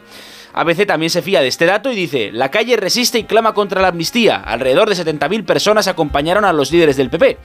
ABC 0.53 0.87
también 0.87 1.11
se 1.11 1.23
fía 1.23 1.41
de 1.41 1.49
este 1.49 1.67
dato 1.67 1.91
y 1.91 1.97
dice, 1.97 2.31
la 2.33 2.51
calle 2.51 2.77
resiste 2.77 3.19
y 3.19 3.25
clama 3.25 3.55
contra 3.55 3.81
la 3.81 3.89
amnistía. 3.89 4.37
Alrededor 4.37 4.89
de 4.89 4.97
70.000 4.97 5.45
personas 5.45 5.89
acompañaron 5.89 6.45
a 6.45 6.53
los 6.53 6.71
líderes 6.71 6.97
del 6.97 7.11
PP. 7.11 7.39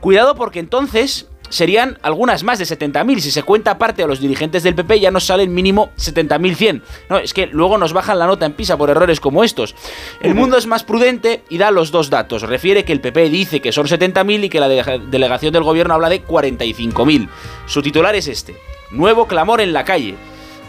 Cuidado 0.00 0.34
porque 0.34 0.60
entonces 0.60 1.28
serían 1.50 1.98
algunas 2.02 2.42
más 2.44 2.58
de 2.58 2.64
70.000. 2.64 3.20
Si 3.20 3.30
se 3.30 3.42
cuenta 3.42 3.72
aparte 3.72 4.02
a 4.02 4.06
los 4.06 4.20
dirigentes 4.20 4.62
del 4.62 4.74
PP 4.74 5.00
ya 5.00 5.10
nos 5.10 5.24
salen 5.24 5.52
mínimo 5.54 5.90
70.100. 5.98 6.82
No, 7.08 7.18
es 7.18 7.32
que 7.34 7.46
luego 7.46 7.78
nos 7.78 7.92
bajan 7.92 8.18
la 8.18 8.26
nota 8.26 8.46
en 8.46 8.52
PISA 8.52 8.76
por 8.76 8.90
errores 8.90 9.20
como 9.20 9.44
estos. 9.44 9.74
El 10.20 10.34
mundo 10.34 10.56
es 10.56 10.66
más 10.66 10.84
prudente 10.84 11.42
y 11.48 11.58
da 11.58 11.70
los 11.70 11.90
dos 11.90 12.10
datos. 12.10 12.42
Refiere 12.42 12.84
que 12.84 12.92
el 12.92 13.00
PP 13.00 13.30
dice 13.30 13.60
que 13.60 13.72
son 13.72 13.86
70.000 13.86 14.44
y 14.44 14.48
que 14.48 14.60
la 14.60 14.68
de- 14.68 15.00
delegación 15.10 15.52
del 15.52 15.62
gobierno 15.62 15.94
habla 15.94 16.08
de 16.08 16.22
45.000. 16.24 17.28
Su 17.66 17.82
titular 17.82 18.14
es 18.14 18.28
este. 18.28 18.56
Nuevo 18.90 19.26
clamor 19.26 19.60
en 19.60 19.72
la 19.72 19.84
calle. 19.84 20.14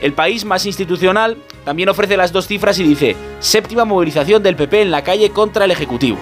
El 0.01 0.13
país 0.13 0.45
más 0.45 0.65
institucional 0.65 1.37
también 1.65 1.89
ofrece 1.89 2.15
las 2.15 2.31
dos 2.31 2.47
cifras 2.47 2.79
y 2.79 2.83
dice, 2.83 3.17
séptima 3.39 3.83
movilización 3.83 4.41
del 4.41 4.55
PP 4.55 4.81
en 4.83 4.91
la 4.91 5.03
calle 5.03 5.29
contra 5.31 5.65
el 5.65 5.71
Ejecutivo. 5.71 6.17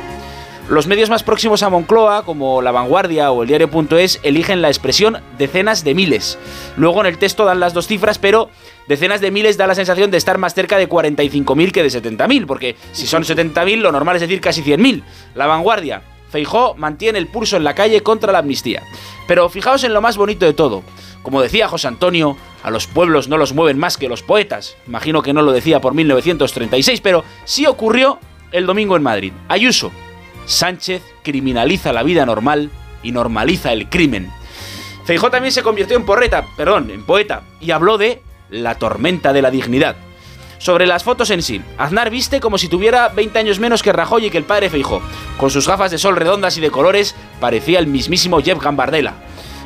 Los 0.70 0.86
medios 0.86 1.10
más 1.10 1.24
próximos 1.24 1.64
a 1.64 1.70
Moncloa, 1.70 2.26
como 2.26 2.62
La 2.62 2.74
Vanguardia 2.74 3.32
o 3.32 3.42
el 3.42 3.48
diario.es, 3.48 4.20
eligen 4.24 4.62
la 4.62 4.68
expresión 4.68 5.22
decenas 5.38 5.86
de 5.86 5.96
miles. 5.96 6.38
Luego 6.76 7.00
en 7.00 7.08
el 7.08 7.18
texto 7.18 7.46
dan 7.46 7.62
las 7.62 7.74
dos 7.74 7.88
cifras, 7.88 8.20
pero 8.20 8.50
decenas 8.90 9.22
de 9.22 9.32
miles 9.32 9.56
da 9.56 9.66
la 9.66 9.76
sensación 9.76 10.12
de 10.12 10.18
estar 10.18 10.38
más 10.38 10.54
cerca 10.54 10.78
de 10.78 10.90
45.000 10.90 11.72
que 11.72 11.84
de 11.84 11.90
70.000, 11.90 12.46
porque 12.46 12.76
si 12.92 13.08
son 13.08 13.24
70.000 13.24 13.78
lo 13.78 13.94
normal 13.94 14.18
es 14.18 14.22
decir 14.22 14.42
casi 14.42 14.62
100.000. 14.62 15.04
La 15.36 15.48
Vanguardia, 15.48 16.02
Feijó 16.30 16.76
mantiene 16.76 17.18
el 17.18 17.28
pulso 17.28 17.56
en 17.56 17.64
la 17.64 17.74
calle 17.74 18.04
contra 18.04 18.34
la 18.34 18.40
amnistía. 18.40 18.84
Pero 19.26 19.48
fijaos 19.48 19.86
en 19.86 19.94
lo 19.94 20.02
más 20.02 20.18
bonito 20.18 20.46
de 20.46 20.54
todo. 20.54 20.84
Como 21.24 21.42
decía 21.42 21.70
José 21.70 21.88
Antonio, 21.88 22.36
a 22.62 22.72
los 22.72 22.88
pueblos 22.88 23.30
no 23.30 23.38
los 23.38 23.54
mueven 23.54 23.78
más 23.78 23.96
que 23.96 24.10
los 24.10 24.22
poetas. 24.22 24.76
Imagino 24.86 25.22
que 25.22 25.32
no 25.32 25.44
lo 25.44 25.54
decía 25.54 25.80
por 25.80 25.94
1936, 25.94 27.00
pero 27.00 27.24
sí 27.46 27.66
ocurrió 27.66 28.20
el 28.52 28.66
domingo 28.66 28.98
en 28.98 29.04
Madrid. 29.04 29.34
Ayuso, 29.48 29.92
Sánchez 30.48 31.04
criminaliza 31.24 31.94
la 31.94 32.04
vida 32.04 32.26
normal 32.26 32.72
y 33.04 33.12
normaliza 33.12 33.72
el 33.74 33.90
crimen. 33.90 34.32
Feijó 35.06 35.30
también 35.30 35.52
se 35.52 35.62
convirtió 35.62 35.96
en 35.96 36.06
porreta, 36.06 36.46
perdón, 36.58 36.90
en 36.90 37.06
poeta, 37.06 37.44
y 37.62 37.72
habló 37.72 37.98
de 37.98 38.22
la 38.50 38.76
tormenta 38.76 39.34
de 39.34 39.42
la 39.42 39.52
dignidad. 39.52 39.96
Sobre 40.58 40.88
las 40.88 41.04
fotos 41.04 41.30
en 41.30 41.44
sí, 41.44 41.62
Aznar 41.78 42.10
viste 42.10 42.40
como 42.40 42.58
si 42.58 42.68
tuviera 42.68 43.10
20 43.10 43.38
años 43.38 43.60
menos 43.60 43.84
que 43.84 43.94
Rajoy 43.94 44.26
y 44.26 44.30
que 44.32 44.38
el 44.38 44.44
padre 44.44 44.70
Feijó. 44.70 45.02
Con 45.38 45.52
sus 45.52 45.68
gafas 45.68 45.92
de 45.92 45.98
sol 45.98 46.16
redondas 46.16 46.58
y 46.58 46.62
de 46.62 46.72
colores, 46.72 47.16
parecía 47.40 47.80
el 47.80 47.88
mismísimo 47.88 48.42
Jeff 48.42 48.60
Gambardella. 48.60 49.14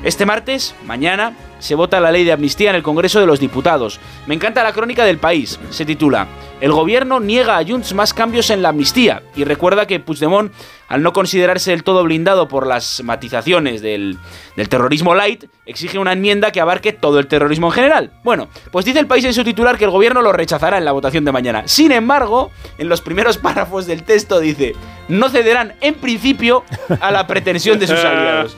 Este 0.03 0.25
martes, 0.25 0.73
mañana, 0.83 1.35
se 1.59 1.75
vota 1.75 1.99
la 1.99 2.11
ley 2.11 2.23
de 2.23 2.31
amnistía 2.31 2.71
en 2.71 2.75
el 2.75 2.81
Congreso 2.81 3.19
de 3.19 3.27
los 3.27 3.39
Diputados. 3.39 3.99
Me 4.25 4.33
encanta 4.33 4.63
la 4.63 4.73
crónica 4.73 5.05
del 5.05 5.19
país. 5.19 5.59
Se 5.69 5.85
titula 5.85 6.27
El 6.59 6.71
gobierno 6.71 7.19
niega 7.19 7.59
a 7.59 7.63
Junts 7.63 7.93
más 7.93 8.11
cambios 8.11 8.49
en 8.49 8.63
la 8.63 8.69
amnistía 8.69 9.21
y 9.35 9.43
recuerda 9.43 9.85
que 9.85 9.99
Puigdemont, 9.99 10.51
al 10.87 11.03
no 11.03 11.13
considerarse 11.13 11.69
del 11.69 11.83
todo 11.83 12.03
blindado 12.03 12.47
por 12.47 12.65
las 12.65 13.03
matizaciones 13.03 13.83
del, 13.83 14.17
del 14.55 14.69
terrorismo 14.69 15.13
light, 15.13 15.45
exige 15.67 15.99
una 15.99 16.13
enmienda 16.13 16.51
que 16.51 16.61
abarque 16.61 16.93
todo 16.93 17.19
el 17.19 17.27
terrorismo 17.27 17.67
en 17.67 17.73
general. 17.73 18.11
Bueno, 18.23 18.47
pues 18.71 18.85
dice 18.85 18.97
el 18.97 19.05
país 19.05 19.23
en 19.25 19.35
su 19.35 19.43
titular 19.43 19.77
que 19.77 19.85
el 19.85 19.91
gobierno 19.91 20.23
lo 20.23 20.33
rechazará 20.33 20.79
en 20.79 20.85
la 20.85 20.93
votación 20.93 21.25
de 21.25 21.31
mañana. 21.31 21.67
Sin 21.67 21.91
embargo, 21.91 22.49
en 22.79 22.89
los 22.89 23.01
primeros 23.01 23.37
párrafos 23.37 23.85
del 23.85 24.01
texto 24.01 24.39
dice, 24.39 24.73
no 25.09 25.29
cederán 25.29 25.75
en 25.79 25.93
principio 25.93 26.63
a 26.99 27.11
la 27.11 27.27
pretensión 27.27 27.77
de 27.77 27.85
sus 27.85 28.03
aliados. 28.03 28.57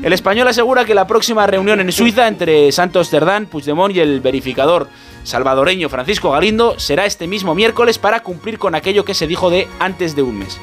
El 0.00 0.12
español 0.12 0.48
asegura 0.48 0.84
que 0.84 0.94
la 0.94 1.06
próxima 1.06 1.46
reunión 1.46 1.78
en 1.80 1.92
Suiza 1.92 2.26
entre 2.26 2.72
Santos 2.72 3.10
Cerdán, 3.10 3.46
Puigdemont 3.46 3.94
y 3.94 4.00
el 4.00 4.20
verificador 4.20 4.88
salvadoreño 5.22 5.88
Francisco 5.88 6.30
Galindo 6.30 6.78
será 6.78 7.04
este 7.04 7.28
mismo 7.28 7.54
miércoles 7.54 7.98
para 7.98 8.20
cumplir 8.20 8.58
con 8.58 8.74
aquello 8.74 9.04
que 9.04 9.14
se 9.14 9.26
dijo 9.26 9.50
de 9.50 9.68
antes 9.78 10.16
de 10.16 10.22
un 10.22 10.38
mes. 10.38 10.58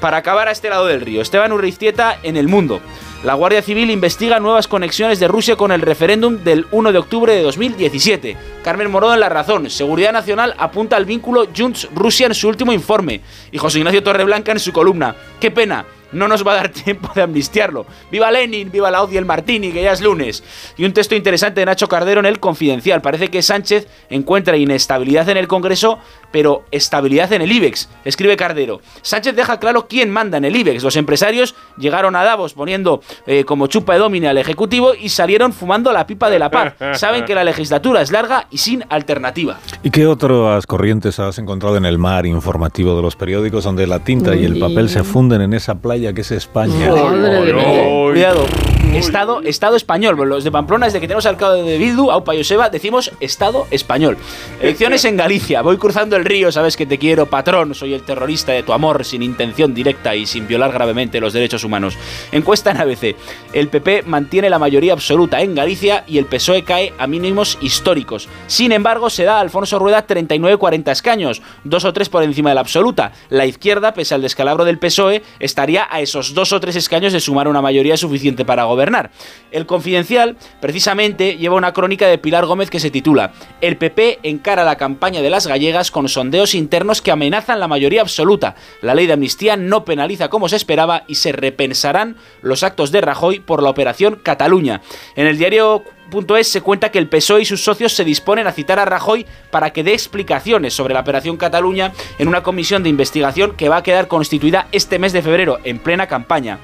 Para 0.00 0.16
acabar 0.16 0.48
a 0.48 0.52
este 0.52 0.70
lado 0.70 0.86
del 0.86 1.02
río, 1.02 1.20
Esteban 1.20 1.52
Urriztieta 1.52 2.18
en 2.22 2.38
El 2.38 2.48
Mundo. 2.48 2.80
La 3.22 3.34
Guardia 3.34 3.60
Civil 3.60 3.90
investiga 3.90 4.40
nuevas 4.40 4.66
conexiones 4.66 5.20
de 5.20 5.28
Rusia 5.28 5.56
con 5.56 5.72
el 5.72 5.82
referéndum 5.82 6.42
del 6.42 6.66
1 6.70 6.90
de 6.90 6.98
octubre 6.98 7.34
de 7.34 7.42
2017. 7.42 8.34
Carmen 8.64 8.90
Moró 8.90 9.12
en 9.12 9.20
La 9.20 9.28
Razón. 9.28 9.68
Seguridad 9.68 10.12
Nacional 10.12 10.54
apunta 10.56 10.96
al 10.96 11.04
vínculo 11.04 11.46
Junts-Rusia 11.54 12.28
en 12.28 12.34
su 12.34 12.48
último 12.48 12.72
informe. 12.72 13.20
Y 13.52 13.58
José 13.58 13.78
Ignacio 13.78 14.02
Torreblanca 14.02 14.52
en 14.52 14.58
su 14.58 14.72
columna. 14.72 15.14
¡Qué 15.38 15.50
pena! 15.50 15.84
No 16.12 16.28
nos 16.28 16.46
va 16.46 16.52
a 16.52 16.56
dar 16.56 16.68
tiempo 16.70 17.10
de 17.14 17.22
amnistiarlo. 17.22 17.86
¡Viva 18.10 18.30
Lenin! 18.30 18.70
¡Viva 18.70 18.90
la 18.90 18.98
Audi 18.98 19.16
el 19.16 19.24
Martini! 19.24 19.72
Que 19.72 19.82
ya 19.82 19.92
es 19.92 20.00
lunes. 20.00 20.42
Y 20.76 20.84
un 20.84 20.92
texto 20.92 21.14
interesante 21.14 21.60
de 21.60 21.66
Nacho 21.66 21.88
Cardero 21.88 22.20
en 22.20 22.26
el 22.26 22.40
Confidencial. 22.40 23.02
Parece 23.02 23.28
que 23.28 23.42
Sánchez 23.42 23.86
encuentra 24.08 24.56
inestabilidad 24.56 25.28
en 25.28 25.36
el 25.36 25.48
Congreso, 25.48 25.98
pero 26.30 26.64
estabilidad 26.70 27.32
en 27.32 27.42
el 27.42 27.52
IBEX. 27.52 27.88
Escribe 28.04 28.36
Cardero. 28.36 28.80
Sánchez 29.02 29.34
deja 29.34 29.58
claro 29.58 29.86
quién 29.88 30.10
manda 30.10 30.38
en 30.38 30.44
el 30.44 30.56
IBEX. 30.56 30.82
Los 30.82 30.96
empresarios 30.96 31.54
llegaron 31.78 32.16
a 32.16 32.24
Davos 32.24 32.54
poniendo 32.54 33.02
eh, 33.26 33.44
como 33.44 33.66
chupa 33.66 33.94
de 33.94 34.00
domine 34.00 34.28
al 34.28 34.38
Ejecutivo 34.38 34.94
y 34.94 35.08
salieron 35.08 35.52
fumando 35.52 35.92
la 35.92 36.06
pipa 36.06 36.30
de 36.30 36.38
la 36.38 36.50
paz. 36.50 36.74
Saben 36.92 37.24
que 37.24 37.34
la 37.34 37.44
legislatura 37.44 38.02
es 38.02 38.10
larga 38.10 38.46
y 38.50 38.58
sin 38.58 38.84
alternativa. 38.88 39.58
¿Y 39.82 39.90
qué 39.90 40.06
otras 40.06 40.66
corrientes 40.66 41.18
has 41.18 41.38
encontrado 41.38 41.76
en 41.76 41.84
el 41.84 41.98
mar 41.98 42.26
informativo 42.26 42.96
de 42.96 43.02
los 43.02 43.16
periódicos 43.16 43.64
donde 43.64 43.86
la 43.86 44.00
tinta 44.00 44.34
y 44.34 44.44
el 44.44 44.58
papel 44.58 44.88
se 44.88 45.04
funden 45.04 45.40
en 45.42 45.54
esa 45.54 45.76
playa 45.76 46.12
que 46.12 46.22
es 46.22 46.30
España? 46.30 46.90
Cuidado. 46.90 48.44
Estado, 48.94 49.40
Estado 49.44 49.76
español. 49.76 50.16
Los 50.28 50.42
de 50.42 50.50
Pamplona, 50.50 50.86
desde 50.86 51.00
que 51.00 51.06
tenemos 51.06 51.24
alcalde 51.24 51.62
de 51.62 51.78
Bildu, 51.78 52.10
Aupa 52.10 52.34
Joseba, 52.34 52.70
decimos 52.70 53.12
Estado 53.20 53.68
español. 53.70 54.18
Elecciones 54.60 55.04
en 55.04 55.16
Galicia. 55.16 55.62
Voy 55.62 55.76
cruzando 55.78 56.16
el 56.16 56.24
río, 56.24 56.50
sabes 56.50 56.76
que 56.76 56.86
te 56.86 56.98
quiero, 56.98 57.26
patrón. 57.26 57.76
Soy 57.76 57.94
el 57.94 58.02
terrorista 58.02 58.50
de 58.50 58.64
tu 58.64 58.72
amor, 58.72 59.04
sin 59.04 59.22
intención 59.22 59.74
directa 59.74 60.16
y 60.16 60.26
sin 60.26 60.48
violar 60.48 60.72
gravemente 60.72 61.20
los 61.20 61.32
derechos 61.32 61.62
humanos. 61.62 61.96
Encuesta 62.32 62.72
en 62.72 62.78
ABC. 62.78 63.14
El 63.52 63.68
PP 63.68 64.02
mantiene 64.06 64.50
la 64.50 64.58
mayoría 64.58 64.92
absoluta 64.92 65.40
en 65.40 65.54
Galicia 65.54 66.02
y 66.08 66.18
el 66.18 66.26
PSOE 66.26 66.64
cae 66.64 66.92
a 66.98 67.06
mínimos 67.06 67.58
históricos. 67.60 68.28
Sin 68.48 68.72
embargo, 68.72 69.08
se 69.08 69.22
da 69.22 69.36
a 69.36 69.40
Alfonso 69.40 69.78
Rueda 69.78 70.04
39-40 70.04 70.90
escaños, 70.90 71.42
dos 71.62 71.84
o 71.84 71.92
tres 71.92 72.08
por 72.08 72.24
encima 72.24 72.50
de 72.50 72.56
la 72.56 72.62
absoluta. 72.62 73.12
La 73.28 73.46
izquierda, 73.46 73.94
pese 73.94 74.16
al 74.16 74.22
descalabro 74.22 74.64
del 74.64 74.80
PSOE, 74.80 75.22
estaría 75.38 75.86
a 75.88 76.00
esos 76.00 76.34
dos 76.34 76.52
o 76.52 76.60
tres 76.60 76.74
escaños 76.74 77.12
de 77.12 77.20
sumar 77.20 77.46
una 77.46 77.62
mayoría 77.62 77.96
suficiente 77.96 78.44
para 78.44 78.64
gobernar. 78.64 78.79
El 79.50 79.66
Confidencial, 79.66 80.36
precisamente, 80.60 81.36
lleva 81.36 81.56
una 81.56 81.72
crónica 81.72 82.06
de 82.06 82.18
Pilar 82.18 82.46
Gómez 82.46 82.70
que 82.70 82.80
se 82.80 82.90
titula 82.90 83.32
El 83.60 83.76
PP 83.76 84.20
encara 84.22 84.64
la 84.64 84.76
campaña 84.76 85.22
de 85.22 85.30
las 85.30 85.46
gallegas 85.46 85.90
con 85.90 86.08
sondeos 86.08 86.54
internos 86.54 87.02
que 87.02 87.10
amenazan 87.10 87.60
la 87.60 87.68
mayoría 87.68 88.00
absoluta. 88.00 88.54
La 88.80 88.94
ley 88.94 89.06
de 89.06 89.14
amnistía 89.14 89.56
no 89.56 89.84
penaliza 89.84 90.28
como 90.28 90.48
se 90.48 90.56
esperaba 90.56 91.04
y 91.08 91.16
se 91.16 91.32
repensarán 91.32 92.16
los 92.42 92.62
actos 92.62 92.92
de 92.92 93.00
Rajoy 93.00 93.40
por 93.40 93.62
la 93.62 93.70
operación 93.70 94.20
Cataluña. 94.22 94.80
En 95.16 95.26
el 95.26 95.38
diario 95.38 95.84
es 96.38 96.48
se 96.48 96.60
cuenta 96.60 96.90
que 96.90 96.98
el 96.98 97.08
PSOE 97.08 97.42
y 97.42 97.44
sus 97.44 97.62
socios 97.62 97.92
se 97.92 98.04
disponen 98.04 98.46
a 98.46 98.52
citar 98.52 98.78
a 98.78 98.84
Rajoy 98.84 99.26
para 99.50 99.70
que 99.70 99.84
dé 99.84 99.92
explicaciones 99.92 100.74
sobre 100.74 100.94
la 100.94 101.00
operación 101.00 101.36
Cataluña 101.36 101.92
en 102.18 102.28
una 102.28 102.42
comisión 102.42 102.82
de 102.82 102.88
investigación 102.88 103.54
que 103.56 103.68
va 103.68 103.78
a 103.78 103.82
quedar 103.82 104.08
constituida 104.08 104.66
este 104.72 104.98
mes 104.98 105.12
de 105.12 105.22
febrero, 105.22 105.58
en 105.64 105.78
plena 105.78 106.08
campaña. 106.08 106.58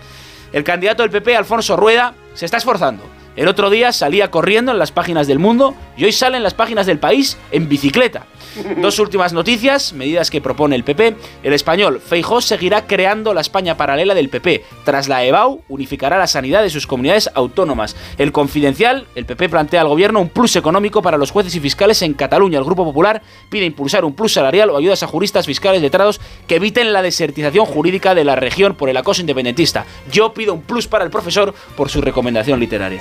El 0.52 0.64
candidato 0.64 1.02
del 1.02 1.10
PP, 1.10 1.36
Alfonso 1.36 1.76
Rueda, 1.76 2.14
se 2.34 2.44
está 2.44 2.56
esforzando. 2.56 3.02
El 3.36 3.48
otro 3.48 3.68
día 3.68 3.92
salía 3.92 4.30
corriendo 4.30 4.72
en 4.72 4.78
las 4.78 4.92
páginas 4.92 5.26
del 5.26 5.38
mundo 5.38 5.74
y 5.96 6.04
hoy 6.04 6.12
sale 6.12 6.38
en 6.38 6.42
las 6.42 6.54
páginas 6.54 6.86
del 6.86 6.98
país 6.98 7.36
en 7.52 7.68
bicicleta. 7.68 8.26
Dos 8.80 8.98
últimas 8.98 9.34
noticias, 9.34 9.92
medidas 9.92 10.30
que 10.30 10.40
propone 10.40 10.74
el 10.76 10.84
PP. 10.84 11.16
El 11.42 11.52
español 11.52 12.00
Feijó 12.00 12.40
seguirá 12.40 12.86
creando 12.86 13.34
la 13.34 13.42
España 13.42 13.76
paralela 13.76 14.14
del 14.14 14.30
PP. 14.30 14.64
Tras 14.84 15.08
la 15.08 15.22
EBAU, 15.24 15.62
unificará 15.68 16.16
la 16.16 16.26
sanidad 16.26 16.62
de 16.62 16.70
sus 16.70 16.86
comunidades 16.86 17.30
autónomas. 17.34 17.94
El 18.16 18.32
Confidencial, 18.32 19.06
el 19.14 19.26
PP 19.26 19.50
plantea 19.50 19.82
al 19.82 19.88
gobierno 19.88 20.20
un 20.20 20.30
plus 20.30 20.56
económico 20.56 21.02
para 21.02 21.18
los 21.18 21.30
jueces 21.30 21.54
y 21.54 21.60
fiscales 21.60 22.00
en 22.00 22.14
Cataluña. 22.14 22.58
El 22.58 22.64
Grupo 22.64 22.84
Popular 22.84 23.20
pide 23.50 23.66
impulsar 23.66 24.04
un 24.06 24.14
plus 24.14 24.32
salarial 24.32 24.70
o 24.70 24.78
ayudas 24.78 25.02
a 25.02 25.06
juristas 25.06 25.44
fiscales 25.44 25.82
letrados 25.82 26.20
que 26.46 26.56
eviten 26.56 26.94
la 26.94 27.02
desertización 27.02 27.66
jurídica 27.66 28.14
de 28.14 28.24
la 28.24 28.36
región 28.36 28.74
por 28.74 28.88
el 28.88 28.96
acoso 28.96 29.20
independentista. 29.20 29.84
Yo 30.10 30.32
pido 30.32 30.54
un 30.54 30.62
plus 30.62 30.88
para 30.88 31.04
el 31.04 31.10
profesor 31.10 31.54
por 31.76 31.90
su 31.90 32.00
recomendación 32.00 32.58
literaria. 32.60 33.00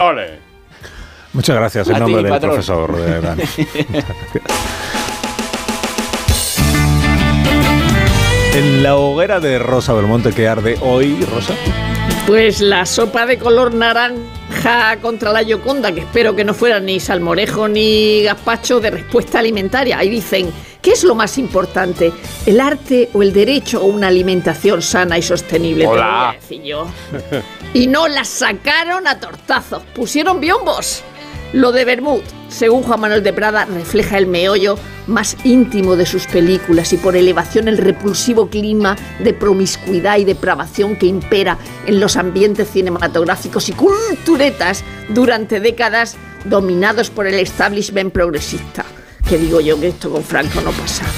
Muchas 1.33 1.55
gracias 1.55 1.89
en 1.89 1.99
nombre 1.99 2.23
del 2.23 2.39
profesor. 2.39 2.95
En 8.55 8.83
la 8.83 8.95
hoguera 8.95 9.41
de 9.41 9.59
Rosa 9.59 9.91
Belmonte 9.91 10.31
que 10.31 10.47
arde 10.47 10.77
hoy, 10.79 11.19
Rosa. 11.25 11.53
Pues 12.25 12.61
la 12.61 12.85
sopa 12.85 13.25
de 13.25 13.37
color 13.37 13.73
naranja 13.73 14.15
contra 15.01 15.31
la 15.31 15.41
Yoconda, 15.41 15.91
que 15.93 16.01
espero 16.01 16.35
que 16.35 16.43
no 16.43 16.53
fuera 16.53 16.79
ni 16.79 16.99
salmorejo 16.99 17.67
ni 17.67 18.23
gazpacho 18.23 18.79
de 18.79 18.91
respuesta 18.91 19.39
alimentaria. 19.39 19.99
Ahí 19.99 20.09
dicen, 20.09 20.51
¿qué 20.81 20.91
es 20.91 21.03
lo 21.03 21.15
más 21.15 21.37
importante? 21.37 22.11
¿El 22.45 22.59
arte 22.59 23.09
o 23.13 23.21
el 23.21 23.33
derecho 23.33 23.79
a 23.79 23.83
una 23.83 24.07
alimentación 24.07 24.81
sana 24.81 25.17
y 25.17 25.21
sostenible? 25.21 25.85
Hola. 25.87 26.35
yo. 26.63 26.87
Y 27.73 27.87
no 27.87 28.07
la 28.07 28.23
sacaron 28.23 29.05
a 29.07 29.19
tortazos, 29.19 29.83
pusieron 29.93 30.39
biombos. 30.39 31.03
Lo 31.55 31.71
de 31.71 31.85
Bermud, 31.85 32.19
según 32.49 32.83
Juan 32.83 32.99
Manuel 32.99 33.23
de 33.23 33.31
Prada, 33.31 33.63
refleja 33.63 34.17
el 34.17 34.27
meollo 34.27 34.77
más 35.07 35.37
íntimo 35.45 35.95
de 35.95 36.05
sus 36.05 36.27
películas 36.27 36.91
y 36.91 36.97
por 36.97 37.15
elevación 37.15 37.69
el 37.69 37.77
repulsivo 37.77 38.49
clima 38.49 38.97
de 39.19 39.33
promiscuidad 39.33 40.17
y 40.17 40.25
depravación 40.25 40.97
que 40.97 41.05
impera 41.05 41.57
en 41.87 42.01
los 42.01 42.17
ambientes 42.17 42.69
cinematográficos 42.71 43.69
y 43.69 43.71
culturetas 43.71 44.83
durante 45.07 45.61
décadas 45.61 46.17
dominados 46.43 47.09
por 47.09 47.25
el 47.25 47.35
establishment 47.35 48.11
progresista. 48.11 48.83
Que 49.25 49.37
digo 49.37 49.61
yo 49.61 49.79
que 49.79 49.87
esto 49.87 50.09
con 50.09 50.25
Franco 50.25 50.59
no 50.59 50.71
pasaba. 50.71 51.09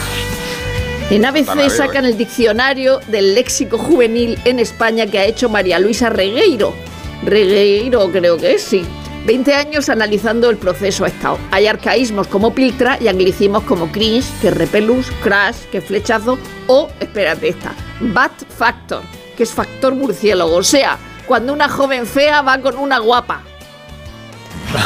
En 1.10 1.26
ABC 1.26 1.68
sacan 1.72 2.06
el 2.06 2.16
diccionario 2.16 3.00
del 3.08 3.34
léxico 3.34 3.80
juvenil 3.80 4.38
en 4.46 4.60
España 4.60 5.08
que 5.08 5.18
ha 5.18 5.26
hecho 5.26 5.50
María 5.50 5.80
Luisa 5.80 6.12
Regueiro. 6.12 6.76
Regueiro 7.24 8.12
creo 8.12 8.38
que 8.38 8.54
es, 8.54 8.62
sí 8.62 8.86
20 9.28 9.54
años 9.54 9.90
analizando 9.90 10.50
el 10.50 10.56
proceso 10.56 11.04
ha 11.04 11.10
estado. 11.10 11.38
Hay 11.52 11.68
arcaísmos 11.68 12.28
como 12.28 12.54
piltra 12.54 12.98
y 13.02 13.10
anglicismos 13.10 13.64
como 13.64 13.92
cringe, 13.92 14.26
que 14.42 14.52
repelus, 14.52 15.12
crash, 15.22 15.66
que 15.70 15.82
flechazo 15.82 16.40
o, 16.68 16.88
espérate 17.02 17.50
esta, 17.50 17.74
bat 18.00 18.32
factor, 18.48 19.02
que 19.36 19.44
es 19.44 19.52
factor 19.52 19.94
murciélago. 19.96 20.56
O 20.56 20.64
sea, 20.64 20.98
cuando 21.28 21.52
una 21.52 21.68
joven 21.68 22.08
fea 22.08 22.42
va 22.42 22.58
con 22.60 22.78
una 22.78 23.00
guapa. 23.00 23.42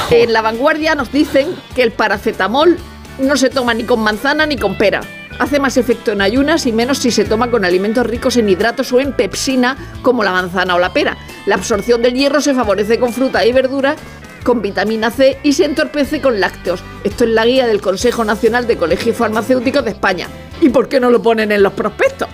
En 0.10 0.34
la 0.34 0.42
vanguardia 0.42 0.96
nos 0.96 1.12
dicen 1.12 1.56
que 1.76 1.84
el 1.84 1.92
paracetamol 1.92 2.78
no 3.20 3.38
se 3.38 3.52
toma 3.52 3.76
ni 3.76 3.84
con 3.84 4.00
manzana 4.00 4.48
ni 4.48 4.58
con 4.58 4.76
pera. 4.76 5.02
Hace 5.38 5.60
más 5.60 5.78
efecto 5.78 6.14
en 6.14 6.22
ayunas 6.22 6.66
y 6.66 6.72
menos 6.72 6.98
si 6.98 7.12
se 7.12 7.26
toma 7.26 7.52
con 7.52 7.64
alimentos 7.64 8.08
ricos 8.08 8.38
en 8.38 8.50
hidratos 8.50 8.92
o 8.92 9.00
en 9.00 9.14
pepsina 9.14 9.78
como 10.02 10.24
la 10.24 10.32
manzana 10.32 10.76
o 10.76 10.80
la 10.80 10.94
pera. 10.94 11.16
La 11.46 11.56
absorción 11.56 12.02
del 12.02 12.16
hierro 12.16 12.42
se 12.42 12.56
favorece 12.56 13.00
con 13.00 13.14
fruta 13.14 13.46
y 13.46 13.52
verdura 13.52 13.96
con 14.44 14.62
vitamina 14.62 15.12
C 15.12 15.38
y 15.44 15.54
se 15.54 15.66
entorpece 15.66 16.22
con 16.22 16.40
lácteos. 16.40 16.84
Esto 17.04 17.24
es 17.24 17.30
la 17.32 17.46
guía 17.46 17.68
del 17.68 17.82
Consejo 17.82 18.24
Nacional 18.24 18.68
de 18.68 18.78
Colegios 18.78 19.16
Farmacéuticos 19.16 19.86
de 19.86 19.92
España. 19.92 20.28
¿Y 20.62 20.70
por 20.70 20.90
qué 20.90 21.00
no 21.00 21.10
lo 21.10 21.22
ponen 21.22 21.52
en 21.52 21.64
los 21.64 21.74
prospectos? 21.74 22.28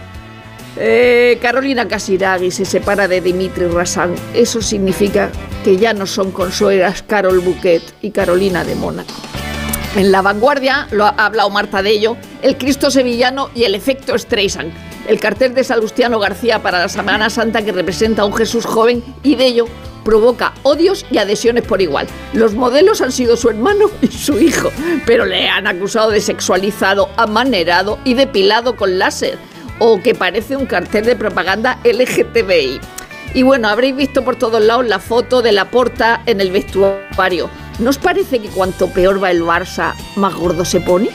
Eh, 0.80 1.40
Carolina 1.42 1.88
Casiraghi 1.88 2.52
se 2.52 2.66
separa 2.66 3.08
de 3.08 3.22
Dimitri 3.22 3.66
Rassan. 3.66 4.14
Eso 4.34 4.62
significa 4.62 5.30
que 5.64 5.78
ya 5.78 5.94
no 5.94 6.06
son 6.06 6.32
consuelas 6.32 7.02
Carol 7.02 7.40
Bouquet 7.40 7.82
y 8.02 8.12
Carolina 8.12 8.64
de 8.64 8.76
Mónaco. 8.76 9.14
En 9.96 10.12
La 10.12 10.22
Vanguardia, 10.22 10.88
lo 10.92 11.06
ha 11.06 11.10
hablado 11.10 11.50
Marta 11.50 11.82
de 11.82 11.90
ello, 11.90 12.18
el 12.44 12.58
Cristo 12.58 12.92
sevillano 12.92 13.50
y 13.56 13.64
el 13.64 13.74
efecto 13.74 14.18
Streisand. 14.18 14.72
El 15.08 15.22
cartel 15.22 15.54
de 15.54 15.64
Salustiano 15.64 16.20
García 16.20 16.62
para 16.62 16.80
la 16.80 16.90
Semana 16.90 17.30
Santa 17.30 17.64
que 17.64 17.72
representa 17.72 18.24
a 18.24 18.26
un 18.26 18.34
Jesús 18.34 18.66
joven 18.66 19.02
y 19.24 19.36
de 19.36 19.46
ello 19.46 19.66
provoca 20.04 20.54
odios 20.64 21.06
y 21.10 21.18
adhesiones 21.18 21.64
por 21.64 21.82
igual. 21.82 22.08
Los 22.34 22.56
modelos 22.56 23.00
han 23.00 23.14
sido 23.14 23.38
su 23.38 23.50
hermano 23.50 23.90
y 24.02 24.08
su 24.08 24.38
hijo, 24.38 24.70
pero 25.06 25.26
le 25.26 25.48
han 25.48 25.66
acusado 25.66 26.12
de 26.12 26.20
sexualizado, 26.20 27.10
amanerado 27.16 28.00
y 28.04 28.16
depilado 28.16 28.76
con 28.76 29.00
láser, 29.00 29.38
o 29.80 30.02
que 30.02 30.14
parece 30.14 30.58
un 30.58 30.66
cartel 30.66 31.06
de 31.06 31.16
propaganda 31.16 31.80
LGTBI. 31.86 32.82
Y 33.34 33.44
bueno, 33.44 33.70
habréis 33.70 33.96
visto 33.96 34.26
por 34.26 34.36
todos 34.36 34.62
lados 34.62 34.88
la 34.88 35.00
foto 35.00 35.42
de 35.42 35.54
la 35.54 35.72
porta 35.72 36.22
en 36.26 36.42
el 36.42 36.52
vestuario. 36.52 37.50
¿No 37.80 37.92
os 37.92 37.98
parece 37.98 38.40
que 38.40 38.50
cuanto 38.50 38.90
peor 38.90 39.24
va 39.24 39.32
el 39.32 39.44
Barça, 39.44 39.94
más 40.16 40.34
gordo 40.34 40.66
se 40.66 40.82
pone? 40.82 41.10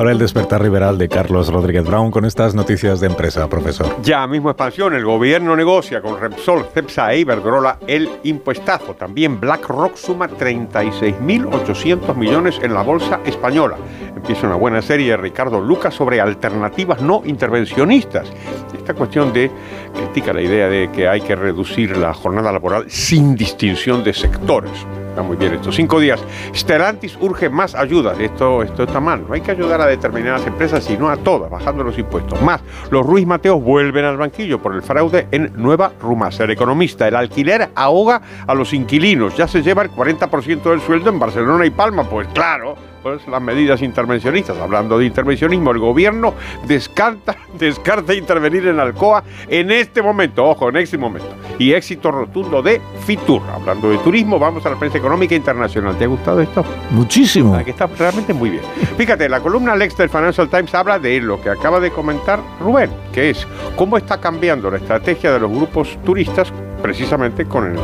Ahora 0.00 0.12
el 0.12 0.18
despertar 0.18 0.62
liberal 0.62 0.96
de 0.96 1.10
Carlos 1.10 1.52
Rodríguez 1.52 1.84
Brown 1.84 2.10
con 2.10 2.24
estas 2.24 2.54
noticias 2.54 3.00
de 3.00 3.06
empresa, 3.08 3.46
profesor. 3.50 4.00
Ya, 4.00 4.26
mismo 4.26 4.48
expansión. 4.48 4.94
El 4.94 5.04
gobierno 5.04 5.54
negocia 5.54 6.00
con 6.00 6.18
Repsol, 6.18 6.64
Cepsa 6.72 7.12
e 7.12 7.18
Iberdrola 7.18 7.80
el 7.86 8.08
impuestazo. 8.22 8.94
También 8.94 9.38
BlackRock 9.38 9.96
suma 9.96 10.26
36.800 10.26 12.16
millones 12.16 12.58
en 12.62 12.72
la 12.72 12.80
bolsa 12.80 13.20
española. 13.26 13.76
Empieza 14.16 14.46
una 14.46 14.56
buena 14.56 14.80
serie 14.80 15.10
de 15.10 15.16
Ricardo 15.18 15.60
Lucas 15.60 15.92
sobre 15.92 16.18
alternativas 16.18 17.02
no 17.02 17.20
intervencionistas. 17.26 18.26
Esta 18.74 18.94
cuestión 18.94 19.34
de 19.34 19.50
critica 19.92 20.32
la 20.32 20.42
idea 20.42 20.68
de 20.68 20.90
que 20.90 21.08
hay 21.08 21.20
que 21.20 21.36
reducir 21.36 21.96
la 21.96 22.14
jornada 22.14 22.52
laboral 22.52 22.84
sin 22.88 23.34
distinción 23.34 24.02
de 24.04 24.12
sectores. 24.12 24.86
Está 25.10 25.22
muy 25.22 25.36
bien 25.36 25.54
estos 25.54 25.74
cinco 25.74 25.98
días. 25.98 26.20
Stellantis 26.54 27.18
urge 27.20 27.50
más 27.50 27.74
ayuda. 27.74 28.14
Esto, 28.20 28.62
esto 28.62 28.84
está 28.84 29.00
mal. 29.00 29.24
No 29.26 29.34
hay 29.34 29.40
que 29.40 29.50
ayudar 29.50 29.80
a 29.80 29.86
determinadas 29.86 30.46
empresas, 30.46 30.84
sino 30.84 31.08
a 31.08 31.16
todas, 31.16 31.50
bajando 31.50 31.82
los 31.82 31.98
impuestos. 31.98 32.40
Más, 32.42 32.60
los 32.92 33.04
Ruiz 33.04 33.26
Mateos 33.26 33.60
vuelven 33.60 34.04
al 34.04 34.16
banquillo 34.16 34.62
por 34.62 34.72
el 34.72 34.82
fraude 34.82 35.26
en 35.32 35.52
Nueva 35.56 35.90
Rumasa. 36.00 36.44
El 36.44 36.50
economista, 36.50 37.08
el 37.08 37.16
alquiler 37.16 37.70
ahoga 37.74 38.22
a 38.46 38.54
los 38.54 38.72
inquilinos. 38.72 39.36
Ya 39.36 39.48
se 39.48 39.62
lleva 39.62 39.82
el 39.82 39.90
40% 39.90 40.62
del 40.62 40.80
sueldo 40.80 41.10
en 41.10 41.18
Barcelona 41.18 41.66
y 41.66 41.70
Palma. 41.70 42.04
Pues 42.04 42.28
claro, 42.28 42.76
pues, 43.02 43.26
las 43.28 43.42
medidas 43.42 43.82
intervencionistas. 43.82 44.56
Hablando 44.58 44.98
de 44.98 45.06
intervencionismo, 45.06 45.70
el 45.70 45.78
gobierno 45.78 46.34
descarta, 46.66 47.36
descarta 47.58 48.14
intervenir 48.14 48.66
en 48.68 48.80
Alcoa 48.80 49.22
en 49.48 49.70
este 49.70 50.02
momento, 50.02 50.44
ojo, 50.44 50.68
en 50.68 50.76
este 50.76 50.98
momento. 50.98 51.28
Y 51.58 51.72
éxito 51.72 52.10
rotundo 52.10 52.62
de 52.62 52.80
Fitur. 53.06 53.42
Hablando 53.52 53.90
de 53.90 53.98
turismo, 53.98 54.38
vamos 54.38 54.64
a 54.66 54.70
la 54.70 54.76
prensa 54.76 54.98
económica 54.98 55.34
internacional. 55.34 55.96
¿Te 55.96 56.04
ha 56.04 56.08
gustado 56.08 56.40
esto? 56.40 56.64
Muchísimo. 56.90 57.54
Aquí 57.54 57.70
está 57.70 57.86
realmente 57.86 58.32
muy 58.32 58.50
bien. 58.50 58.62
Fíjate, 58.96 59.28
la 59.28 59.40
columna 59.40 59.76
Lex 59.76 59.96
del 59.96 60.08
Financial 60.08 60.48
Times 60.48 60.74
habla 60.74 60.98
de 60.98 61.20
lo 61.20 61.40
que 61.40 61.50
acaba 61.50 61.80
de 61.80 61.90
comentar 61.90 62.40
Rubén, 62.60 62.90
que 63.12 63.30
es 63.30 63.46
cómo 63.76 63.96
está 63.96 64.20
cambiando 64.20 64.70
la 64.70 64.78
estrategia 64.78 65.32
de 65.32 65.40
los 65.40 65.50
grupos 65.50 65.98
turistas 66.04 66.52
precisamente 66.80 67.46
con 67.46 67.76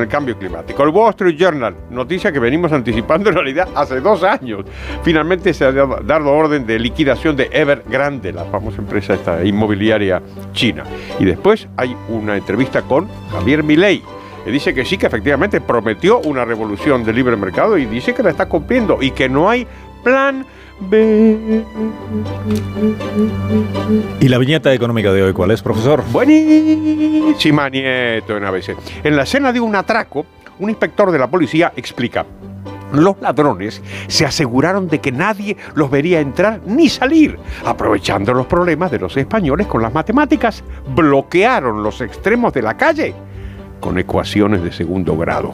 el, 0.00 0.08
cambio 0.08 0.38
climático. 0.38 0.82
El 0.82 0.90
Wall 0.90 1.10
Street 1.10 1.36
Journal, 1.36 1.74
noticia 1.90 2.32
que 2.32 2.38
venimos 2.38 2.72
anticipando 2.72 3.30
en 3.30 3.36
realidad 3.36 3.68
hace 3.74 4.00
dos 4.00 4.22
años. 4.22 4.64
Finalmente 5.02 5.54
se 5.54 5.64
ha 5.64 5.72
dado 5.72 6.32
orden 6.32 6.66
de 6.66 6.78
liquidación 6.78 7.36
de 7.36 7.48
Evergrande, 7.52 8.32
la 8.32 8.44
famosa 8.44 8.78
empresa 8.78 9.14
esta 9.14 9.44
inmobiliaria 9.44 10.22
china. 10.52 10.84
Y 11.18 11.24
después 11.24 11.68
hay 11.76 11.96
una 12.08 12.36
entrevista 12.36 12.82
con 12.82 13.08
Javier 13.30 13.62
Milei, 13.62 14.02
dice 14.50 14.74
que 14.74 14.84
sí, 14.84 14.98
que 14.98 15.06
efectivamente 15.06 15.60
prometió 15.60 16.20
una 16.20 16.44
revolución 16.44 17.04
del 17.04 17.16
libre 17.16 17.36
mercado 17.36 17.78
y 17.78 17.86
dice 17.86 18.14
que 18.14 18.22
la 18.22 18.30
está 18.30 18.48
cumpliendo 18.48 18.98
y 19.00 19.10
que 19.10 19.28
no 19.28 19.48
hay 19.48 19.66
plan. 20.02 20.46
¿Y 24.20 24.28
la 24.28 24.38
viñeta 24.38 24.72
económica 24.72 25.12
de 25.12 25.22
hoy 25.22 25.32
cuál 25.32 25.50
es, 25.50 25.60
profesor? 25.60 26.04
Buenísima, 26.12 27.68
Nieto, 27.68 28.36
en 28.36 28.44
ABC. 28.44 28.76
En 29.02 29.16
la 29.16 29.24
escena 29.24 29.52
de 29.52 29.60
un 29.60 29.74
atraco, 29.74 30.24
un 30.60 30.70
inspector 30.70 31.10
de 31.10 31.18
la 31.18 31.26
policía 31.26 31.72
explica. 31.76 32.24
Los 32.92 33.20
ladrones 33.20 33.82
se 34.06 34.24
aseguraron 34.24 34.88
de 34.88 35.00
que 35.00 35.12
nadie 35.12 35.56
los 35.74 35.90
vería 35.90 36.20
entrar 36.20 36.60
ni 36.64 36.88
salir. 36.88 37.38
Aprovechando 37.64 38.32
los 38.32 38.46
problemas 38.46 38.90
de 38.90 39.00
los 39.00 39.16
españoles 39.16 39.66
con 39.66 39.82
las 39.82 39.92
matemáticas, 39.92 40.64
bloquearon 40.94 41.82
los 41.82 42.00
extremos 42.00 42.52
de 42.52 42.62
la 42.62 42.76
calle 42.76 43.14
con 43.80 43.98
ecuaciones 43.98 44.62
de 44.62 44.72
segundo 44.72 45.16
grado. 45.16 45.52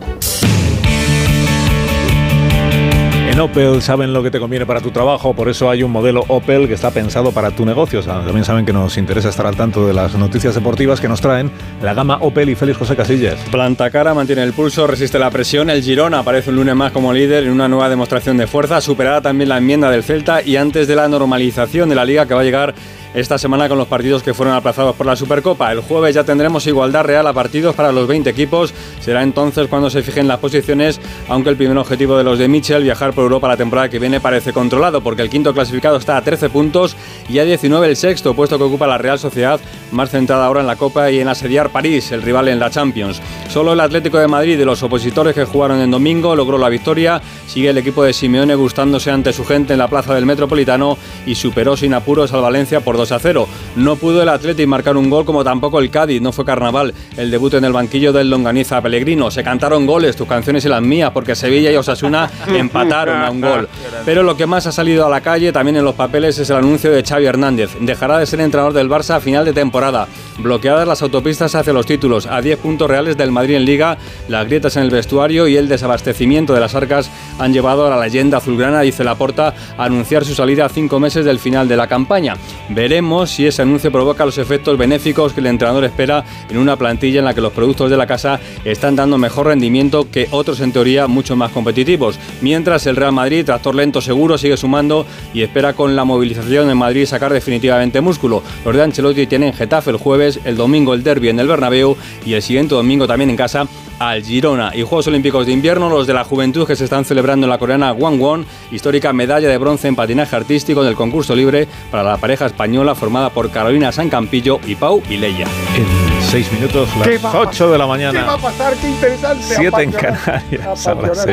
En 3.34 3.40
Opel 3.40 3.82
saben 3.82 4.12
lo 4.12 4.22
que 4.22 4.30
te 4.30 4.38
conviene 4.38 4.64
para 4.64 4.80
tu 4.80 4.92
trabajo, 4.92 5.34
por 5.34 5.48
eso 5.48 5.68
hay 5.68 5.82
un 5.82 5.90
modelo 5.90 6.24
Opel 6.28 6.68
que 6.68 6.74
está 6.74 6.92
pensado 6.92 7.32
para 7.32 7.50
tu 7.50 7.66
negocio. 7.66 8.00
también 8.00 8.44
saben 8.44 8.64
que 8.64 8.72
nos 8.72 8.96
interesa 8.96 9.28
estar 9.28 9.44
al 9.44 9.56
tanto 9.56 9.88
de 9.88 9.92
las 9.92 10.14
noticias 10.14 10.54
deportivas 10.54 11.00
que 11.00 11.08
nos 11.08 11.20
traen 11.20 11.50
la 11.82 11.94
gama 11.94 12.18
Opel 12.20 12.50
y 12.50 12.54
Félix 12.54 12.78
José 12.78 12.94
Casillas. 12.94 13.40
Planta 13.50 13.90
cara, 13.90 14.14
mantiene 14.14 14.44
el 14.44 14.52
pulso, 14.52 14.86
resiste 14.86 15.18
la 15.18 15.32
presión. 15.32 15.68
El 15.68 15.82
Girona 15.82 16.20
aparece 16.20 16.50
un 16.50 16.56
lunes 16.56 16.76
más 16.76 16.92
como 16.92 17.12
líder 17.12 17.42
en 17.42 17.50
una 17.50 17.66
nueva 17.66 17.88
demostración 17.88 18.36
de 18.36 18.46
fuerza, 18.46 18.80
superada 18.80 19.20
también 19.20 19.48
la 19.48 19.58
enmienda 19.58 19.90
del 19.90 20.04
Celta 20.04 20.40
y 20.40 20.54
antes 20.54 20.86
de 20.86 20.94
la 20.94 21.08
normalización 21.08 21.88
de 21.88 21.96
la 21.96 22.04
liga 22.04 22.26
que 22.26 22.34
va 22.34 22.42
a 22.42 22.44
llegar 22.44 22.72
esta 23.14 23.38
semana 23.38 23.68
con 23.68 23.78
los 23.78 23.86
partidos 23.86 24.22
que 24.22 24.34
fueron 24.34 24.54
aplazados 24.54 24.96
por 24.96 25.06
la 25.06 25.14
Supercopa. 25.14 25.70
El 25.70 25.80
jueves 25.80 26.14
ya 26.14 26.24
tendremos 26.24 26.66
igualdad 26.66 27.04
real 27.04 27.26
a 27.28 27.32
partidos 27.32 27.74
para 27.74 27.92
los 27.92 28.08
20 28.08 28.28
equipos. 28.28 28.74
Será 29.00 29.22
entonces 29.22 29.68
cuando 29.68 29.88
se 29.88 30.02
fijen 30.02 30.26
las 30.26 30.40
posiciones, 30.40 31.00
aunque 31.28 31.50
el 31.50 31.56
primer 31.56 31.78
objetivo 31.78 32.18
de 32.18 32.24
los 32.24 32.38
de 32.38 32.48
Mitchell, 32.48 32.82
viajar 32.82 33.12
por 33.12 33.22
Europa 33.22 33.48
la 33.48 33.56
temporada 33.56 33.88
que 33.88 34.00
viene, 34.00 34.20
parece 34.20 34.52
controlado, 34.52 35.00
porque 35.00 35.22
el 35.22 35.30
quinto 35.30 35.54
clasificado 35.54 35.96
está 35.96 36.16
a 36.16 36.22
13 36.22 36.50
puntos 36.50 36.96
y 37.28 37.38
a 37.38 37.44
19 37.44 37.86
el 37.86 37.96
sexto, 37.96 38.34
puesto 38.34 38.58
que 38.58 38.64
ocupa 38.64 38.86
la 38.86 38.98
Real 38.98 39.18
Sociedad, 39.18 39.60
más 39.92 40.10
centrada 40.10 40.46
ahora 40.46 40.60
en 40.60 40.66
la 40.66 40.76
Copa 40.76 41.10
y 41.10 41.20
en 41.20 41.28
asediar 41.28 41.70
París, 41.70 42.10
el 42.10 42.22
rival 42.22 42.48
en 42.48 42.58
la 42.58 42.70
Champions. 42.70 43.22
Solo 43.48 43.74
el 43.74 43.80
Atlético 43.80 44.18
de 44.18 44.26
Madrid 44.26 44.58
de 44.58 44.64
los 44.64 44.82
opositores 44.82 45.34
que 45.34 45.44
jugaron 45.44 45.80
en 45.80 45.90
domingo 45.90 46.34
logró 46.34 46.58
la 46.58 46.68
victoria. 46.68 47.22
Sigue 47.46 47.70
el 47.70 47.78
equipo 47.78 48.02
de 48.02 48.12
Simeone 48.12 48.56
gustándose 48.56 49.12
ante 49.12 49.32
su 49.32 49.44
gente 49.44 49.74
en 49.74 49.78
la 49.78 49.88
plaza 49.88 50.14
del 50.14 50.26
Metropolitano 50.26 50.98
y 51.26 51.36
superó 51.36 51.76
sin 51.76 51.94
apuros 51.94 52.32
al 52.32 52.42
Valencia 52.42 52.80
por 52.80 52.96
2 53.04 53.12
a 53.12 53.18
0. 53.18 53.48
No 53.76 53.96
pudo 53.96 54.22
el 54.22 54.28
Atlético 54.28 54.68
marcar 54.68 54.96
un 54.96 55.10
gol 55.10 55.24
como 55.24 55.44
tampoco 55.44 55.78
el 55.78 55.90
Cádiz, 55.90 56.22
no 56.22 56.32
fue 56.32 56.44
carnaval. 56.44 56.94
El 57.16 57.30
debut 57.30 57.54
en 57.54 57.64
el 57.64 57.72
banquillo 57.72 58.12
del 58.12 58.30
Longaniza 58.30 58.80
Pellegrino. 58.80 59.30
Se 59.30 59.44
cantaron 59.44 59.86
goles, 59.86 60.16
tus 60.16 60.26
canciones 60.26 60.64
y 60.64 60.68
las 60.68 60.80
mías, 60.80 61.10
porque 61.12 61.34
Sevilla 61.34 61.70
y 61.70 61.76
Osasuna 61.76 62.30
empataron 62.48 63.20
a 63.20 63.30
un 63.30 63.40
gol. 63.40 63.68
Pero 64.06 64.22
lo 64.22 64.36
que 64.36 64.46
más 64.46 64.66
ha 64.66 64.72
salido 64.72 65.04
a 65.06 65.10
la 65.10 65.20
calle 65.20 65.52
también 65.52 65.76
en 65.76 65.84
los 65.84 65.94
papeles 65.94 66.38
es 66.38 66.48
el 66.48 66.56
anuncio 66.56 66.90
de 66.90 67.02
Xavi 67.02 67.26
Hernández. 67.26 67.76
Dejará 67.80 68.18
de 68.18 68.26
ser 68.26 68.40
entrenador 68.40 68.72
del 68.72 68.88
Barça 68.88 69.16
a 69.16 69.20
final 69.20 69.44
de 69.44 69.52
temporada. 69.52 70.08
Bloqueadas 70.38 70.88
las 70.88 71.02
autopistas 71.02 71.54
hacia 71.54 71.72
los 71.72 71.86
títulos, 71.86 72.26
a 72.26 72.40
10 72.40 72.58
puntos 72.58 72.88
reales 72.88 73.16
del 73.16 73.30
Madrid 73.30 73.54
en 73.54 73.64
Liga, 73.64 73.98
las 74.28 74.46
grietas 74.46 74.76
en 74.76 74.82
el 74.82 74.90
vestuario 74.90 75.46
y 75.46 75.56
el 75.56 75.68
desabastecimiento 75.68 76.54
de 76.54 76.60
las 76.60 76.74
arcas 76.74 77.10
han 77.38 77.52
llevado 77.52 77.86
a 77.86 77.90
la 77.90 78.04
leyenda 78.04 78.38
azulgrana, 78.38 78.80
dice 78.80 79.04
Laporta, 79.04 79.54
a 79.76 79.84
anunciar 79.84 80.24
su 80.24 80.34
salida 80.34 80.64
a 80.64 80.68
cinco 80.68 80.98
meses 80.98 81.24
del 81.24 81.38
final 81.38 81.68
de 81.68 81.76
la 81.76 81.86
campaña. 81.86 82.36
Veremos 82.68 82.93
si 83.26 83.44
ese 83.44 83.62
anuncio 83.62 83.90
provoca 83.90 84.24
los 84.24 84.38
efectos 84.38 84.78
benéficos 84.78 85.32
que 85.32 85.40
el 85.40 85.46
entrenador 85.46 85.84
espera 85.84 86.24
en 86.48 86.58
una 86.58 86.76
plantilla 86.76 87.18
en 87.18 87.24
la 87.24 87.34
que 87.34 87.40
los 87.40 87.52
productos 87.52 87.90
de 87.90 87.96
la 87.96 88.06
casa 88.06 88.38
están 88.64 88.94
dando 88.94 89.18
mejor 89.18 89.48
rendimiento 89.48 90.08
que 90.12 90.28
otros 90.30 90.60
en 90.60 90.70
teoría 90.70 91.08
mucho 91.08 91.34
más 91.34 91.50
competitivos. 91.50 92.20
Mientras 92.40 92.86
el 92.86 92.94
Real 92.94 93.10
Madrid, 93.10 93.44
tractor 93.44 93.74
lento 93.74 94.00
seguro, 94.00 94.38
sigue 94.38 94.56
sumando 94.56 95.06
y 95.32 95.42
espera 95.42 95.72
con 95.72 95.96
la 95.96 96.04
movilización 96.04 96.70
en 96.70 96.78
Madrid 96.78 97.06
sacar 97.06 97.32
definitivamente 97.32 98.00
músculo. 98.00 98.44
Los 98.64 98.76
de 98.76 98.82
Ancelotti 98.82 99.26
tienen 99.26 99.54
Getafe 99.54 99.90
el 99.90 99.96
jueves, 99.96 100.38
el 100.44 100.56
domingo 100.56 100.94
el 100.94 101.02
derby 101.02 101.30
en 101.30 101.40
el 101.40 101.48
Bernabéu 101.48 101.96
y 102.24 102.34
el 102.34 102.42
siguiente 102.42 102.76
domingo 102.76 103.08
también 103.08 103.30
en 103.30 103.36
casa 103.36 103.66
al 103.98 104.22
Girona. 104.22 104.72
Y 104.74 104.82
Juegos 104.82 105.06
Olímpicos 105.06 105.46
de 105.46 105.52
Invierno, 105.52 105.88
los 105.88 106.06
de 106.06 106.14
la 106.14 106.24
juventud 106.24 106.66
que 106.66 106.76
se 106.76 106.84
están 106.84 107.04
celebrando 107.04 107.46
en 107.46 107.50
la 107.50 107.58
coreana 107.58 107.92
Won, 107.92 108.46
histórica 108.70 109.12
medalla 109.12 109.48
de 109.48 109.58
bronce 109.58 109.88
en 109.88 109.96
patinaje 109.96 110.36
artístico 110.36 110.82
del 110.82 110.94
concurso 110.94 111.34
libre 111.34 111.68
para 111.90 112.02
la 112.02 112.16
pareja 112.16 112.46
española 112.46 112.94
formada 112.94 113.30
por 113.30 113.50
Carolina 113.50 113.92
Sancampillo 113.92 114.60
y 114.66 114.74
Pau 114.74 115.02
Leia. 115.08 115.46
En 115.76 115.86
seis 116.30 116.50
minutos, 116.52 116.88
las 116.96 117.34
8 117.34 117.70
de 117.70 117.78
la 117.78 117.86
mañana. 117.86 118.20
¿Qué 118.20 118.26
va 118.26 118.34
a 118.34 118.38
pasar? 118.38 118.74
¡Qué 118.74 118.88
interesante! 118.88 119.44
7 119.56 119.82
en 119.82 119.92
Canarias. 119.92 120.86
A 120.86 120.94
las 120.94 121.26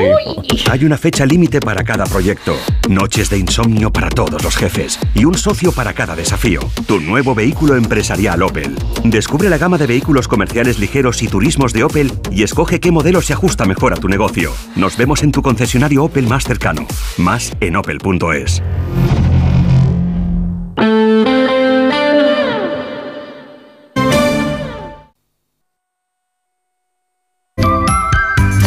Hay 0.69 0.85
una 0.85 0.97
fecha 0.97 1.25
límite 1.25 1.59
para 1.59 1.83
cada 1.83 2.05
proyecto, 2.05 2.55
noches 2.88 3.29
de 3.29 3.38
insomnio 3.38 3.91
para 3.91 4.09
todos 4.09 4.43
los 4.43 4.55
jefes 4.55 4.99
y 5.15 5.25
un 5.25 5.35
socio 5.35 5.71
para 5.71 5.93
cada 5.93 6.15
desafío. 6.15 6.61
Tu 6.88 6.99
nuevo 6.99 7.33
vehículo 7.35 7.75
empresarial 7.75 8.41
Opel. 8.43 8.75
Descubre 9.03 9.49
la 9.49 9.57
gama 9.57 9.77
de 9.77 9.88
vehículos 9.88 10.27
comerciales 10.27 10.79
ligeros 10.79 11.21
y 11.23 11.27
turismos 11.27 11.73
de 11.73 11.83
Opel 11.83 12.11
y 12.31 12.43
escoge 12.51 12.81
qué 12.81 12.91
modelo 12.91 13.21
se 13.21 13.31
ajusta 13.31 13.63
mejor 13.63 13.93
a 13.93 13.95
tu 13.95 14.09
negocio. 14.09 14.51
Nos 14.75 14.97
vemos 14.97 15.23
en 15.23 15.31
tu 15.31 15.41
concesionario 15.41 16.03
Opel 16.03 16.27
más 16.27 16.43
cercano. 16.43 16.85
Más 17.17 17.53
en 17.61 17.77
opel.es. 17.77 18.61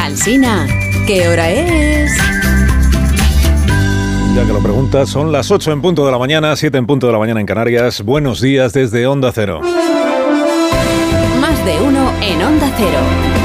Alsina, 0.01 0.67
¿qué 1.07 1.29
hora 1.29 1.51
es? 1.51 2.17
Ya 4.35 4.47
que 4.47 4.53
lo 4.55 4.63
preguntas, 4.63 5.11
son 5.11 5.31
las 5.31 5.51
8 5.51 5.73
en 5.73 5.83
punto 5.83 6.07
de 6.07 6.11
la 6.11 6.19
mañana, 6.19 6.57
7 6.57 6.79
en 6.79 6.87
punto 6.87 7.07
de 7.07 7.13
la 7.13 7.19
mañana 7.19 7.41
en 7.41 7.47
Canarias. 7.47 8.01
Buenos 8.01 8.41
días 8.41 8.73
desde 8.73 9.07
Onda 9.07 9.31
Cero. 9.31 9.61
Más 11.39 11.65
de 11.67 11.83
uno 11.83 12.13
en 12.23 12.43
Onda 12.43 12.73
Cero. 12.79 13.44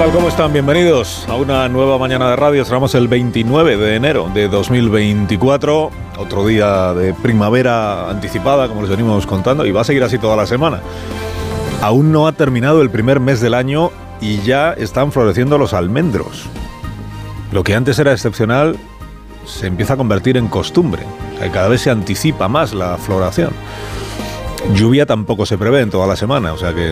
Tal? 0.00 0.12
¿Cómo 0.12 0.28
están? 0.28 0.50
Bienvenidos 0.50 1.26
a 1.28 1.34
una 1.34 1.68
nueva 1.68 1.98
mañana 1.98 2.30
de 2.30 2.36
radio. 2.36 2.62
Estamos 2.62 2.94
el 2.94 3.06
29 3.06 3.76
de 3.76 3.96
enero 3.96 4.30
de 4.32 4.48
2024, 4.48 5.90
otro 6.16 6.46
día 6.46 6.94
de 6.94 7.12
primavera 7.12 8.08
anticipada, 8.08 8.66
como 8.68 8.80
les 8.80 8.88
venimos 8.88 9.26
contando, 9.26 9.66
y 9.66 9.72
va 9.72 9.82
a 9.82 9.84
seguir 9.84 10.02
así 10.02 10.16
toda 10.16 10.36
la 10.36 10.46
semana. 10.46 10.80
Aún 11.82 12.12
no 12.12 12.26
ha 12.26 12.32
terminado 12.32 12.80
el 12.80 12.88
primer 12.88 13.20
mes 13.20 13.42
del 13.42 13.52
año 13.52 13.90
y 14.22 14.40
ya 14.40 14.72
están 14.72 15.12
floreciendo 15.12 15.58
los 15.58 15.74
almendros. 15.74 16.46
Lo 17.52 17.62
que 17.62 17.74
antes 17.74 17.98
era 17.98 18.12
excepcional 18.12 18.78
se 19.44 19.66
empieza 19.66 19.94
a 19.94 19.96
convertir 19.98 20.38
en 20.38 20.48
costumbre. 20.48 21.02
cada 21.52 21.68
vez 21.68 21.82
se 21.82 21.90
anticipa 21.90 22.48
más 22.48 22.72
la 22.72 22.96
floración. 22.96 23.50
Lluvia 24.72 25.04
tampoco 25.04 25.44
se 25.44 25.58
prevé 25.58 25.82
en 25.82 25.90
toda 25.90 26.06
la 26.06 26.16
semana, 26.16 26.54
o 26.54 26.56
sea 26.56 26.72
que 26.72 26.90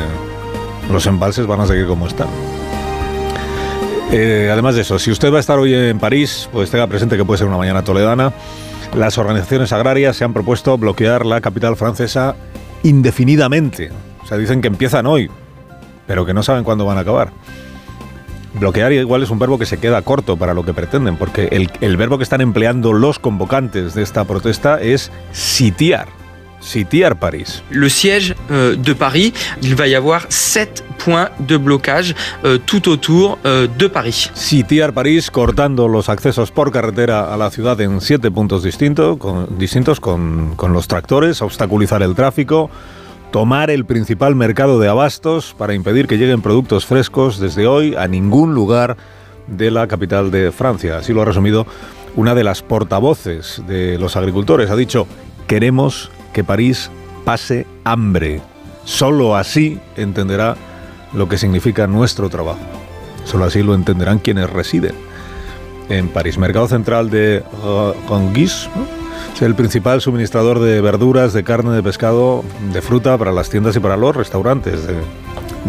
los 0.93 1.07
embalses 1.07 1.47
van 1.47 1.61
a 1.63 1.67
seguir 1.67 1.87
como 1.87 2.07
están. 2.07 2.29
Eh, 4.11 4.49
además 4.51 4.75
de 4.75 4.81
eso, 4.81 4.99
si 4.99 5.11
usted 5.11 5.31
va 5.31 5.37
a 5.37 5.41
estar 5.41 5.59
hoy 5.59 5.75
en 5.75 5.99
París, 5.99 6.49
pues 6.51 6.71
tenga 6.71 6.87
presente 6.87 7.17
que 7.17 7.25
puede 7.25 7.39
ser 7.39 7.47
una 7.47 7.59
mañana 7.59 7.85
toledana. 7.85 8.33
Las 8.95 9.19
organizaciones 9.19 9.71
agrarias 9.73 10.17
se 10.17 10.25
han 10.25 10.33
propuesto 10.33 10.79
bloquear 10.79 11.27
la 11.27 11.43
capital 11.43 11.77
francesa 11.77 12.35
indefinidamente. 12.83 13.91
O 14.23 14.27
sea, 14.27 14.39
dicen 14.39 14.63
que 14.63 14.69
empiezan 14.69 15.07
hoy, 15.07 15.31
pero 16.07 16.25
que 16.25 16.33
no 16.33 16.43
saben 16.43 16.65
cuándo 16.65 16.87
van 16.87 16.97
a 16.97 17.01
acabar. 17.01 17.33
bloquear 18.55 18.93
igual 18.93 19.23
es 19.23 19.31
un 19.31 19.39
verbo 19.39 19.59
que 19.59 19.67
se 19.67 19.79
queda 19.79 20.01
corto 20.01 20.39
para 20.39 20.55
lo 20.55 20.65
que 20.65 20.73
pretenden, 20.73 21.17
porque 21.17 21.49
el, 21.53 21.71
el 21.83 21.99
verbo 21.99 22.17
que 22.17 22.25
están 22.25 22.41
empleando 22.41 22.95
los 22.95 23.19
convocantes 23.19 23.93
de 23.93 24.03
esta 24.03 24.25
protesta 24.25 24.81
es 24.81 25.13
sitiar. 25.33 26.09
Sitiar 26.61 27.19
París. 27.19 27.63
Le 27.71 27.89
siège 27.89 28.35
euh, 28.51 28.77
de 28.77 28.93
Paris, 28.93 29.33
il 29.63 29.75
va 29.75 29.87
y 29.87 29.95
avoir 29.95 30.27
sept 30.29 30.85
points 30.99 31.31
de 31.39 31.57
blocage 31.57 32.15
euh, 32.45 32.59
tout 32.65 32.89
autour 32.89 33.39
euh, 33.47 33.67
de 33.79 33.87
Paris. 33.87 34.31
Sitiar 34.35 34.93
París, 34.93 35.31
cortando 35.31 35.89
los 35.89 36.09
accesos 36.09 36.51
por 36.51 36.73
carretera 36.73 37.33
a 37.33 37.37
la 37.37 37.51
ciudad 37.51 37.81
en 37.81 38.01
siete 38.01 38.31
puntos 38.31 38.63
distintos, 38.63 39.19
con, 39.19 39.59
distintos 39.59 40.01
con, 40.01 40.55
con 40.57 40.73
los 40.73 40.89
tractores, 40.89 41.41
obstaculizar 41.43 42.03
el 42.03 42.15
tráfico, 42.15 42.71
tomar 43.31 43.71
el 43.71 43.85
principal 43.85 44.35
mercado 44.35 44.81
de 44.81 44.89
abastos 44.89 45.55
para 45.57 45.75
impedir 45.75 46.07
que 46.07 46.19
lleguen 46.19 46.43
productos 46.43 46.87
frescos 46.87 47.39
desde 47.39 47.67
hoy 47.67 47.95
a 47.95 48.09
ningún 48.09 48.55
lugar 48.55 48.97
de 49.47 49.71
la 49.71 49.87
capital 49.87 50.31
de 50.31 50.53
Francia. 50.53 50.99
Así 50.99 51.13
lo 51.13 51.23
ha 51.23 51.25
resumido 51.25 51.67
una 52.17 52.35
de 52.35 52.45
las 52.45 52.63
portavoces 52.63 53.63
de 53.67 53.99
los 53.99 54.17
agricultores. 54.17 54.71
Ha 54.71 54.77
dicho, 54.77 55.07
queremos 55.47 56.11
que 56.33 56.45
París 56.45 56.91
pase 57.25 57.67
hambre. 57.85 58.41
Solo 58.85 59.37
así 59.37 59.79
entenderá 59.97 60.57
lo 61.13 61.29
que 61.29 61.39
significa 61.39 61.87
nuestro 61.87 62.29
trabajo. 62.29 62.61
Solo 63.25 63.45
así 63.45 63.63
lo 63.63 63.75
entenderán 63.75 64.19
quienes 64.19 64.49
residen 64.51 64.95
en 65.89 66.09
París. 66.09 66.39
Mercado 66.39 66.69
central 66.69 67.11
de 67.11 67.43
Ronguis, 68.09 68.69
es 69.35 69.43
el 69.43 69.55
principal 69.55 70.01
suministrador 70.01 70.59
de 70.59 70.81
verduras, 70.81 71.33
de 71.33 71.45
carne, 71.45 71.73
de 71.73 71.83
pescado, 71.83 72.45
de 72.73 72.83
fruta 72.83 73.17
para 73.19 73.33
las 73.33 73.51
tiendas 73.51 73.77
y 73.77 73.81
para 73.81 73.97
los 73.97 74.17
restaurantes 74.17 74.87
de, 74.87 74.95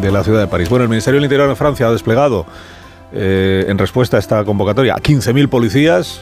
de 0.01 0.11
la 0.11 0.23
ciudad 0.23 0.39
de 0.39 0.47
París. 0.47 0.69
Bueno, 0.69 0.83
el 0.83 0.89
Ministerio 0.89 1.17
del 1.17 1.25
Interior 1.25 1.49
de 1.49 1.55
Francia 1.55 1.87
ha 1.87 1.91
desplegado 1.91 2.45
eh, 3.11 3.65
en 3.67 3.77
respuesta 3.77 4.17
a 4.17 4.19
esta 4.19 4.43
convocatoria 4.43 4.93
a 4.93 4.99
15.000 4.99 5.49
policías, 5.49 6.21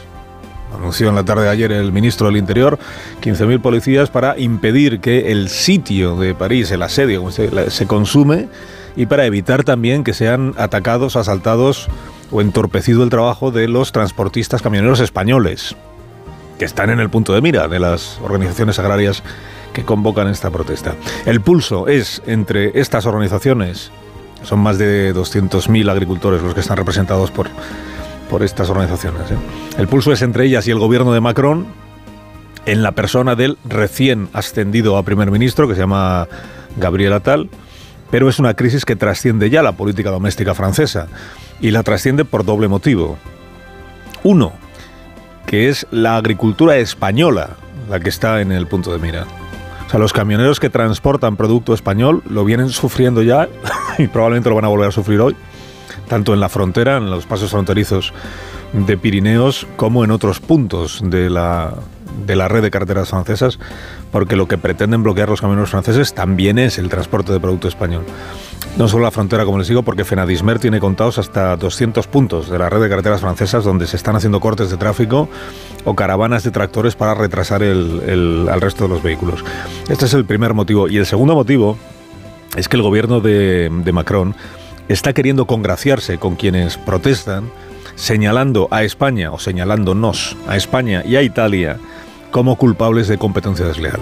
anunció 0.74 1.08
en 1.08 1.14
la 1.14 1.24
tarde 1.24 1.44
de 1.44 1.50
ayer 1.50 1.72
el 1.72 1.92
ministro 1.92 2.26
del 2.26 2.36
Interior, 2.36 2.78
15.000 3.20 3.60
policías 3.60 4.10
para 4.10 4.38
impedir 4.38 5.00
que 5.00 5.32
el 5.32 5.48
sitio 5.48 6.16
de 6.16 6.34
París, 6.34 6.70
el 6.70 6.82
asedio, 6.82 7.30
se, 7.30 7.70
se 7.70 7.86
consume 7.86 8.48
y 8.96 9.06
para 9.06 9.26
evitar 9.26 9.64
también 9.64 10.04
que 10.04 10.14
sean 10.14 10.54
atacados, 10.56 11.16
asaltados 11.16 11.88
o 12.30 12.40
entorpecido 12.40 13.04
el 13.04 13.10
trabajo 13.10 13.50
de 13.50 13.68
los 13.68 13.92
transportistas 13.92 14.62
camioneros 14.62 15.00
españoles, 15.00 15.76
que 16.58 16.64
están 16.64 16.90
en 16.90 17.00
el 17.00 17.10
punto 17.10 17.32
de 17.32 17.40
mira 17.40 17.68
de 17.68 17.78
las 17.78 18.18
organizaciones 18.22 18.78
agrarias 18.78 19.22
que 19.72 19.84
convocan 19.84 20.28
esta 20.28 20.50
protesta. 20.50 20.94
El 21.24 21.40
pulso 21.40 21.86
es 21.86 22.22
entre 22.26 22.78
estas 22.80 23.06
organizaciones, 23.06 23.90
son 24.42 24.60
más 24.60 24.78
de 24.78 25.14
200.000 25.14 25.90
agricultores 25.90 26.42
los 26.42 26.54
que 26.54 26.60
están 26.60 26.76
representados 26.76 27.30
por 27.30 27.48
por 28.28 28.42
estas 28.42 28.70
organizaciones. 28.70 29.30
¿eh? 29.30 29.36
El 29.78 29.88
pulso 29.88 30.12
es 30.12 30.22
entre 30.22 30.44
ellas 30.44 30.66
y 30.66 30.70
el 30.70 30.78
gobierno 30.78 31.12
de 31.12 31.20
Macron 31.20 31.66
en 32.66 32.82
la 32.82 32.92
persona 32.92 33.34
del 33.34 33.58
recién 33.64 34.28
ascendido 34.32 34.96
a 34.96 35.02
primer 35.02 35.30
ministro, 35.30 35.68
que 35.68 35.74
se 35.74 35.80
llama 35.80 36.28
Gabriel 36.76 37.14
Attal, 37.14 37.48
pero 38.10 38.28
es 38.28 38.38
una 38.38 38.54
crisis 38.54 38.84
que 38.84 38.96
trasciende 38.96 39.50
ya 39.50 39.62
la 39.62 39.72
política 39.72 40.10
doméstica 40.10 40.54
francesa 40.54 41.08
y 41.60 41.70
la 41.70 41.82
trasciende 41.82 42.24
por 42.24 42.44
doble 42.44 42.68
motivo. 42.68 43.16
Uno, 44.22 44.52
que 45.46 45.68
es 45.68 45.86
la 45.90 46.16
agricultura 46.16 46.76
española 46.76 47.56
la 47.88 48.00
que 48.00 48.10
está 48.10 48.40
en 48.40 48.52
el 48.52 48.66
punto 48.66 48.92
de 48.92 48.98
mira. 48.98 49.24
O 49.86 49.90
sea, 49.90 49.98
los 49.98 50.12
camioneros 50.12 50.60
que 50.60 50.68
transportan 50.68 51.36
producto 51.36 51.72
español 51.72 52.22
lo 52.28 52.44
vienen 52.44 52.68
sufriendo 52.68 53.22
ya 53.22 53.48
y 53.98 54.08
probablemente 54.08 54.50
lo 54.50 54.56
van 54.56 54.66
a 54.66 54.68
volver 54.68 54.88
a 54.88 54.92
sufrir 54.92 55.20
hoy 55.20 55.34
tanto 56.08 56.34
en 56.34 56.40
la 56.40 56.48
frontera, 56.48 56.96
en 56.96 57.10
los 57.10 57.26
pasos 57.26 57.50
fronterizos 57.50 58.12
de 58.72 58.98
Pirineos, 58.98 59.66
como 59.76 60.04
en 60.04 60.10
otros 60.10 60.40
puntos 60.40 61.00
de 61.02 61.30
la, 61.30 61.74
de 62.26 62.36
la 62.36 62.48
red 62.48 62.62
de 62.62 62.70
carreteras 62.70 63.10
francesas, 63.10 63.58
porque 64.12 64.36
lo 64.36 64.48
que 64.48 64.58
pretenden 64.58 65.02
bloquear 65.02 65.28
los 65.28 65.40
camioneros 65.40 65.70
franceses 65.70 66.14
también 66.14 66.58
es 66.58 66.78
el 66.78 66.88
transporte 66.88 67.32
de 67.32 67.40
producto 67.40 67.68
español. 67.68 68.04
No 68.76 68.86
solo 68.86 69.04
la 69.04 69.10
frontera, 69.10 69.44
como 69.44 69.58
les 69.58 69.68
digo, 69.68 69.82
porque 69.82 70.04
Fenadismer 70.04 70.58
tiene 70.58 70.78
contados 70.78 71.18
hasta 71.18 71.56
200 71.56 72.06
puntos 72.06 72.48
de 72.48 72.58
la 72.58 72.68
red 72.68 72.80
de 72.80 72.88
carreteras 72.88 73.20
francesas 73.20 73.64
donde 73.64 73.86
se 73.86 73.96
están 73.96 74.14
haciendo 74.14 74.40
cortes 74.40 74.70
de 74.70 74.76
tráfico 74.76 75.28
o 75.84 75.96
caravanas 75.96 76.44
de 76.44 76.50
tractores 76.50 76.94
para 76.94 77.14
retrasar 77.14 77.62
el, 77.62 78.02
el, 78.06 78.48
al 78.48 78.60
resto 78.60 78.84
de 78.84 78.90
los 78.90 79.02
vehículos. 79.02 79.44
Este 79.88 80.04
es 80.04 80.14
el 80.14 80.24
primer 80.24 80.54
motivo. 80.54 80.88
Y 80.88 80.98
el 80.98 81.06
segundo 81.06 81.34
motivo 81.34 81.76
es 82.56 82.68
que 82.68 82.76
el 82.76 82.82
gobierno 82.82 83.20
de, 83.20 83.68
de 83.68 83.92
Macron 83.92 84.34
está 84.88 85.12
queriendo 85.12 85.46
congraciarse 85.46 86.18
con 86.18 86.36
quienes 86.36 86.76
protestan, 86.76 87.50
señalando 87.94 88.68
a 88.70 88.84
España 88.84 89.32
o 89.32 89.38
señalándonos 89.38 90.36
a 90.46 90.56
España 90.56 91.02
y 91.04 91.16
a 91.16 91.22
Italia 91.22 91.78
como 92.30 92.56
culpables 92.56 93.08
de 93.08 93.18
competencia 93.18 93.66
desleal. 93.66 94.00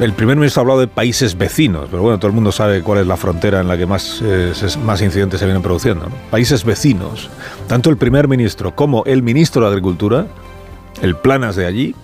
El 0.00 0.12
primer 0.12 0.36
ministro 0.36 0.60
ha 0.60 0.62
hablado 0.62 0.80
de 0.80 0.88
países 0.88 1.36
vecinos, 1.36 1.86
pero 1.90 2.02
bueno, 2.02 2.18
todo 2.18 2.28
el 2.28 2.34
mundo 2.34 2.50
sabe 2.50 2.82
cuál 2.82 3.00
es 3.00 3.06
la 3.06 3.16
frontera 3.16 3.60
en 3.60 3.68
la 3.68 3.76
que 3.76 3.86
más, 3.86 4.20
eh, 4.22 4.52
más 4.82 5.00
incidentes 5.02 5.38
se 5.38 5.46
vienen 5.46 5.62
produciendo. 5.62 6.08
Países 6.30 6.64
vecinos. 6.64 7.30
Tanto 7.68 7.90
el 7.90 7.96
primer 7.96 8.26
ministro 8.26 8.74
como 8.74 9.04
el 9.04 9.22
ministro 9.22 9.62
de 9.62 9.68
Agricultura, 9.68 10.26
el 11.00 11.14
planas 11.14 11.56
de 11.56 11.66
allí, 11.66 11.94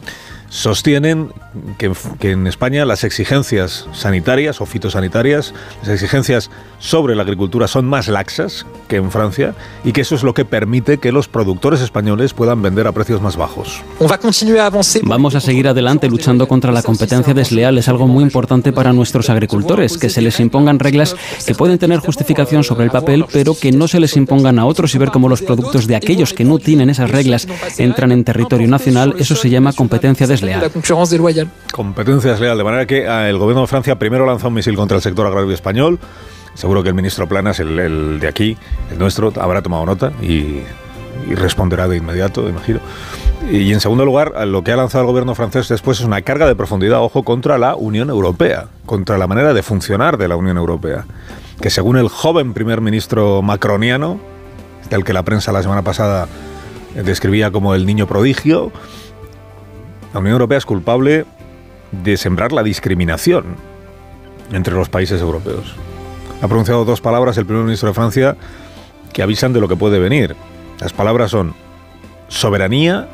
sostienen 0.50 1.32
que, 1.78 1.92
que, 2.18 2.32
en 2.32 2.46
España 2.46 2.84
las 2.84 3.04
exigencias 3.04 3.86
sanitarias 3.92 4.60
o 4.60 4.66
fitosanitarias, 4.66 5.54
las 5.80 5.90
exigencias 5.90 6.50
sobre 6.80 7.14
la 7.14 7.22
agricultura 7.22 7.68
son 7.68 7.86
más 7.86 8.08
laxas 8.08 8.66
que 8.88 8.96
en 8.96 9.10
Francia 9.10 9.54
y 9.84 9.92
que 9.92 10.00
eso 10.00 10.16
es 10.16 10.24
lo 10.24 10.34
que 10.34 10.44
permite 10.44 10.98
que 10.98 11.12
los 11.12 11.28
productores 11.28 11.80
españoles 11.80 12.34
puedan 12.34 12.60
vender 12.62 12.86
a 12.88 12.92
precios 12.92 13.22
más 13.22 13.36
bajos. 13.36 13.82
Vamos 15.04 15.34
a 15.36 15.40
seguir 15.40 15.68
adelante 15.68 16.08
luchando 16.08 16.48
contra 16.48 16.72
la 16.72 16.82
competencia 16.82 17.32
desleal. 17.32 17.78
Es 17.78 17.88
algo 17.88 18.08
muy 18.08 18.24
importante 18.24 18.72
para 18.72 18.92
nuestros 18.92 19.30
agricultores, 19.30 19.96
que 19.96 20.10
se 20.10 20.20
les 20.20 20.40
impongan 20.40 20.80
reglas 20.80 21.14
que 21.46 21.54
pueden 21.54 21.78
tener 21.78 22.00
justificación 22.00 22.64
sobre 22.64 22.84
el 22.84 22.90
papel, 22.90 23.24
pero 23.32 23.54
que 23.54 23.70
no 23.70 23.86
se 23.86 24.00
les 24.00 24.16
impongan 24.16 24.58
a 24.58 24.66
otros 24.66 24.94
y 24.94 24.98
ver 24.98 25.10
cómo 25.10 25.28
los 25.28 25.42
productos 25.42 25.86
de 25.86 25.94
aquellos 25.94 26.34
que 26.34 26.44
no 26.44 26.58
tienen 26.58 26.90
esas 26.90 27.10
reglas 27.10 27.46
entran 27.78 28.10
en 28.10 28.24
territorio 28.24 28.66
nacional. 28.66 29.14
Eso 29.18 29.36
se 29.36 29.48
llama 29.48 29.72
competencia 29.72 30.26
desleal. 30.26 30.39
Competencia 31.72 32.32
desleal, 32.32 32.58
de 32.58 32.64
manera 32.64 32.86
que 32.86 33.08
ah, 33.08 33.28
el 33.28 33.38
gobierno 33.38 33.62
de 33.62 33.66
Francia 33.66 33.98
primero 33.98 34.26
lanza 34.26 34.48
un 34.48 34.54
misil 34.54 34.76
contra 34.76 34.96
el 34.96 35.02
sector 35.02 35.26
agrario 35.26 35.52
español. 35.52 35.98
Seguro 36.54 36.82
que 36.82 36.88
el 36.88 36.94
ministro 36.94 37.28
Planas, 37.28 37.60
el, 37.60 37.78
el 37.78 38.20
de 38.20 38.28
aquí, 38.28 38.56
el 38.90 38.98
nuestro, 38.98 39.32
habrá 39.40 39.62
tomado 39.62 39.86
nota 39.86 40.12
y, 40.20 40.62
y 41.28 41.34
responderá 41.34 41.88
de 41.88 41.96
inmediato, 41.96 42.48
imagino. 42.48 42.80
Y 43.50 43.72
en 43.72 43.80
segundo 43.80 44.04
lugar, 44.04 44.46
lo 44.46 44.62
que 44.62 44.72
ha 44.72 44.76
lanzado 44.76 45.04
el 45.04 45.06
gobierno 45.08 45.34
francés 45.34 45.68
después 45.68 46.00
es 46.00 46.04
una 46.04 46.20
carga 46.22 46.46
de 46.46 46.54
profundidad, 46.54 47.00
ojo, 47.00 47.22
contra 47.22 47.56
la 47.56 47.74
Unión 47.74 48.10
Europea, 48.10 48.66
contra 48.84 49.16
la 49.16 49.26
manera 49.26 49.54
de 49.54 49.62
funcionar 49.62 50.18
de 50.18 50.28
la 50.28 50.36
Unión 50.36 50.58
Europea, 50.58 51.06
que 51.60 51.70
según 51.70 51.96
el 51.96 52.08
joven 52.08 52.52
primer 52.52 52.80
ministro 52.80 53.40
macroniano, 53.42 54.20
del 54.90 55.04
que 55.04 55.12
la 55.12 55.22
prensa 55.22 55.52
la 55.52 55.62
semana 55.62 55.82
pasada 55.82 56.28
describía 56.94 57.50
como 57.50 57.74
el 57.74 57.86
niño 57.86 58.06
prodigio, 58.06 58.72
la 60.12 60.20
Unión 60.20 60.32
Europea 60.32 60.58
es 60.58 60.66
culpable 60.66 61.24
de 61.92 62.16
sembrar 62.16 62.52
la 62.52 62.62
discriminación 62.62 63.56
entre 64.52 64.74
los 64.74 64.88
países 64.88 65.20
europeos. 65.20 65.74
Ha 66.42 66.48
pronunciado 66.48 66.84
dos 66.84 67.00
palabras 67.00 67.36
el 67.36 67.46
primer 67.46 67.64
ministro 67.64 67.88
de 67.88 67.94
Francia 67.94 68.36
que 69.12 69.22
avisan 69.22 69.52
de 69.52 69.60
lo 69.60 69.68
que 69.68 69.76
puede 69.76 69.98
venir. 69.98 70.34
Las 70.80 70.92
palabras 70.92 71.30
son 71.30 71.54
soberanía 72.28 73.08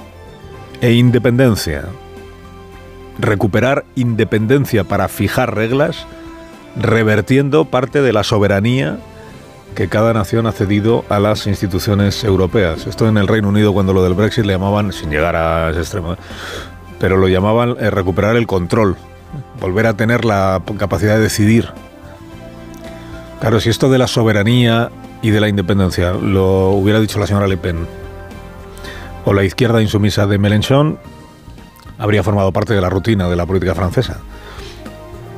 e 0.81 0.93
independencia. 0.93 1.85
Recuperar 3.19 3.85
independencia 3.95 4.85
para 4.85 5.09
fijar 5.09 5.55
reglas, 5.55 6.07
revertiendo 6.77 7.65
parte 7.65 8.03
de 8.03 8.13
la 8.13 8.25
soberanía 8.25 8.99
que 9.75 9.89
cada 9.89 10.13
nación 10.13 10.47
ha 10.47 10.53
cedido 10.53 11.05
a 11.09 11.19
las 11.19 11.47
instituciones 11.47 12.25
europeas. 12.25 12.87
Esto 12.87 13.09
en 13.09 13.17
el 13.19 13.27
Reino 13.27 13.49
Unido 13.49 13.73
cuando 13.73 13.93
lo 13.93 14.03
del 14.03 14.15
Brexit 14.15 14.45
le 14.45 14.55
llamaban, 14.55 14.93
sin 14.93 15.11
llegar 15.11 15.37
a 15.37 15.71
ese 15.71 15.81
extremo, 15.81 16.17
pero 16.99 17.17
lo 17.17 17.29
llamaban 17.29 17.77
eh, 17.79 17.91
recuperar 17.91 18.37
el 18.37 18.47
control, 18.47 18.97
volver 19.61 19.87
a 19.87 19.97
tener 19.97 20.25
la 20.25 20.63
capacidad 20.79 21.17
de 21.17 21.23
decidir. 21.23 21.69
Claro, 23.41 23.61
si 23.61 23.69
esto 23.69 23.91
de 23.91 23.99
la 23.99 24.07
soberanía 24.07 24.91
y 25.23 25.31
de 25.31 25.41
la 25.41 25.49
independencia 25.49 26.13
lo 26.13 26.71
hubiera 26.71 27.01
dicho 27.01 27.19
la 27.19 27.27
señora 27.27 27.47
Le 27.47 27.57
Pen 27.57 27.87
o 29.25 29.33
la 29.33 29.45
izquierda 29.45 29.83
insumisa 29.83 30.27
de 30.27 30.39
Mélenchon, 30.39 30.99
habría 31.99 32.23
formado 32.23 32.53
parte 32.53 32.75
de 32.75 32.81
la 32.81 32.89
rutina 32.89 33.29
de 33.29 33.37
la 33.37 33.45
política 33.45 33.75
francesa. 33.75 34.19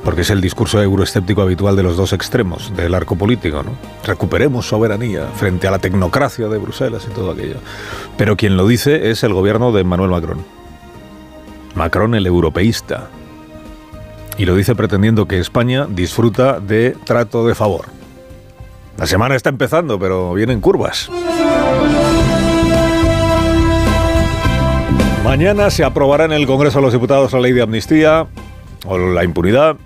Porque 0.05 0.21
es 0.23 0.31
el 0.31 0.41
discurso 0.41 0.81
euroescéptico 0.81 1.43
habitual 1.43 1.75
de 1.75 1.83
los 1.83 1.97
dos 1.97 2.13
extremos 2.13 2.75
del 2.77 2.95
arco 2.95 3.17
político, 3.17 3.63
¿no? 3.63 3.73
Recuperemos 4.05 4.69
soberanía 4.69 5.27
frente 5.35 5.67
a 5.67 5.71
la 5.71 5.79
tecnocracia 5.79 6.49
de 6.49 6.59
Bruselas 6.59 7.07
y 7.11 7.15
todo 7.15 7.33
aquello. 7.33 7.57
Pero 8.17 8.37
quien 8.37 8.57
lo 8.57 8.67
dice 8.67 9.11
es 9.11 9.23
el 9.23 9.33
gobierno 9.33 9.73
de 9.73 9.81
Emmanuel 9.81 10.11
Macron. 10.11 10.58
Macron 11.79 12.17
el 12.17 12.27
europeísta. 12.27 13.09
Y 14.37 14.45
lo 14.45 14.57
dice 14.57 14.75
pretendiendo 14.75 15.27
que 15.27 15.39
España 15.39 15.87
disfruta 15.89 16.59
de 16.59 16.97
trato 17.05 17.47
de 17.47 17.55
favor. 17.55 17.87
La 18.97 19.07
semana 19.07 19.37
está 19.37 19.49
empezando, 19.49 19.99
pero 19.99 20.35
vienen 20.35 20.61
curvas. 20.61 21.09
Mañana 25.23 25.71
se 25.71 25.85
aprobará 25.85 26.25
en 26.25 26.33
el 26.33 26.47
Congreso 26.47 26.79
de 26.79 26.83
los 26.83 26.93
Diputados 26.93 27.33
la 27.33 27.41
ley 27.41 27.53
de 27.53 27.63
amnistía 27.63 28.27
o 28.85 28.99
la 28.99 29.23
impunidad 29.23 29.77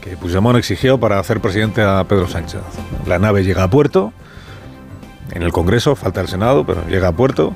que 0.00 0.16
Puigdemont 0.16 0.58
exigió 0.58 1.00
para 1.00 1.18
hacer 1.18 1.40
presidente 1.40 1.82
a 1.82 2.04
Pedro 2.04 2.28
Sánchez. 2.28 2.60
La 3.06 3.18
nave 3.18 3.42
llega 3.42 3.64
a 3.64 3.70
puerto, 3.70 4.12
en 5.32 5.42
el 5.42 5.50
Congreso, 5.50 5.96
falta 5.96 6.20
el 6.20 6.28
Senado, 6.28 6.64
pero 6.64 6.86
llega 6.86 7.08
a 7.08 7.12
puerto, 7.12 7.54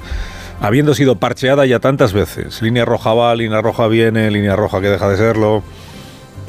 habiendo 0.60 0.94
sido 0.94 1.16
parcheada 1.16 1.66
ya 1.66 1.80
tantas 1.80 2.12
veces. 2.12 2.62
Línea 2.62 2.84
roja 2.84 3.14
va, 3.14 3.34
línea 3.34 3.60
roja 3.60 3.86
viene, 3.86 4.30
línea 4.30 4.56
roja 4.56 4.80
que 4.80 4.88
deja 4.88 5.08
de 5.08 5.16
serlo. 5.16 5.62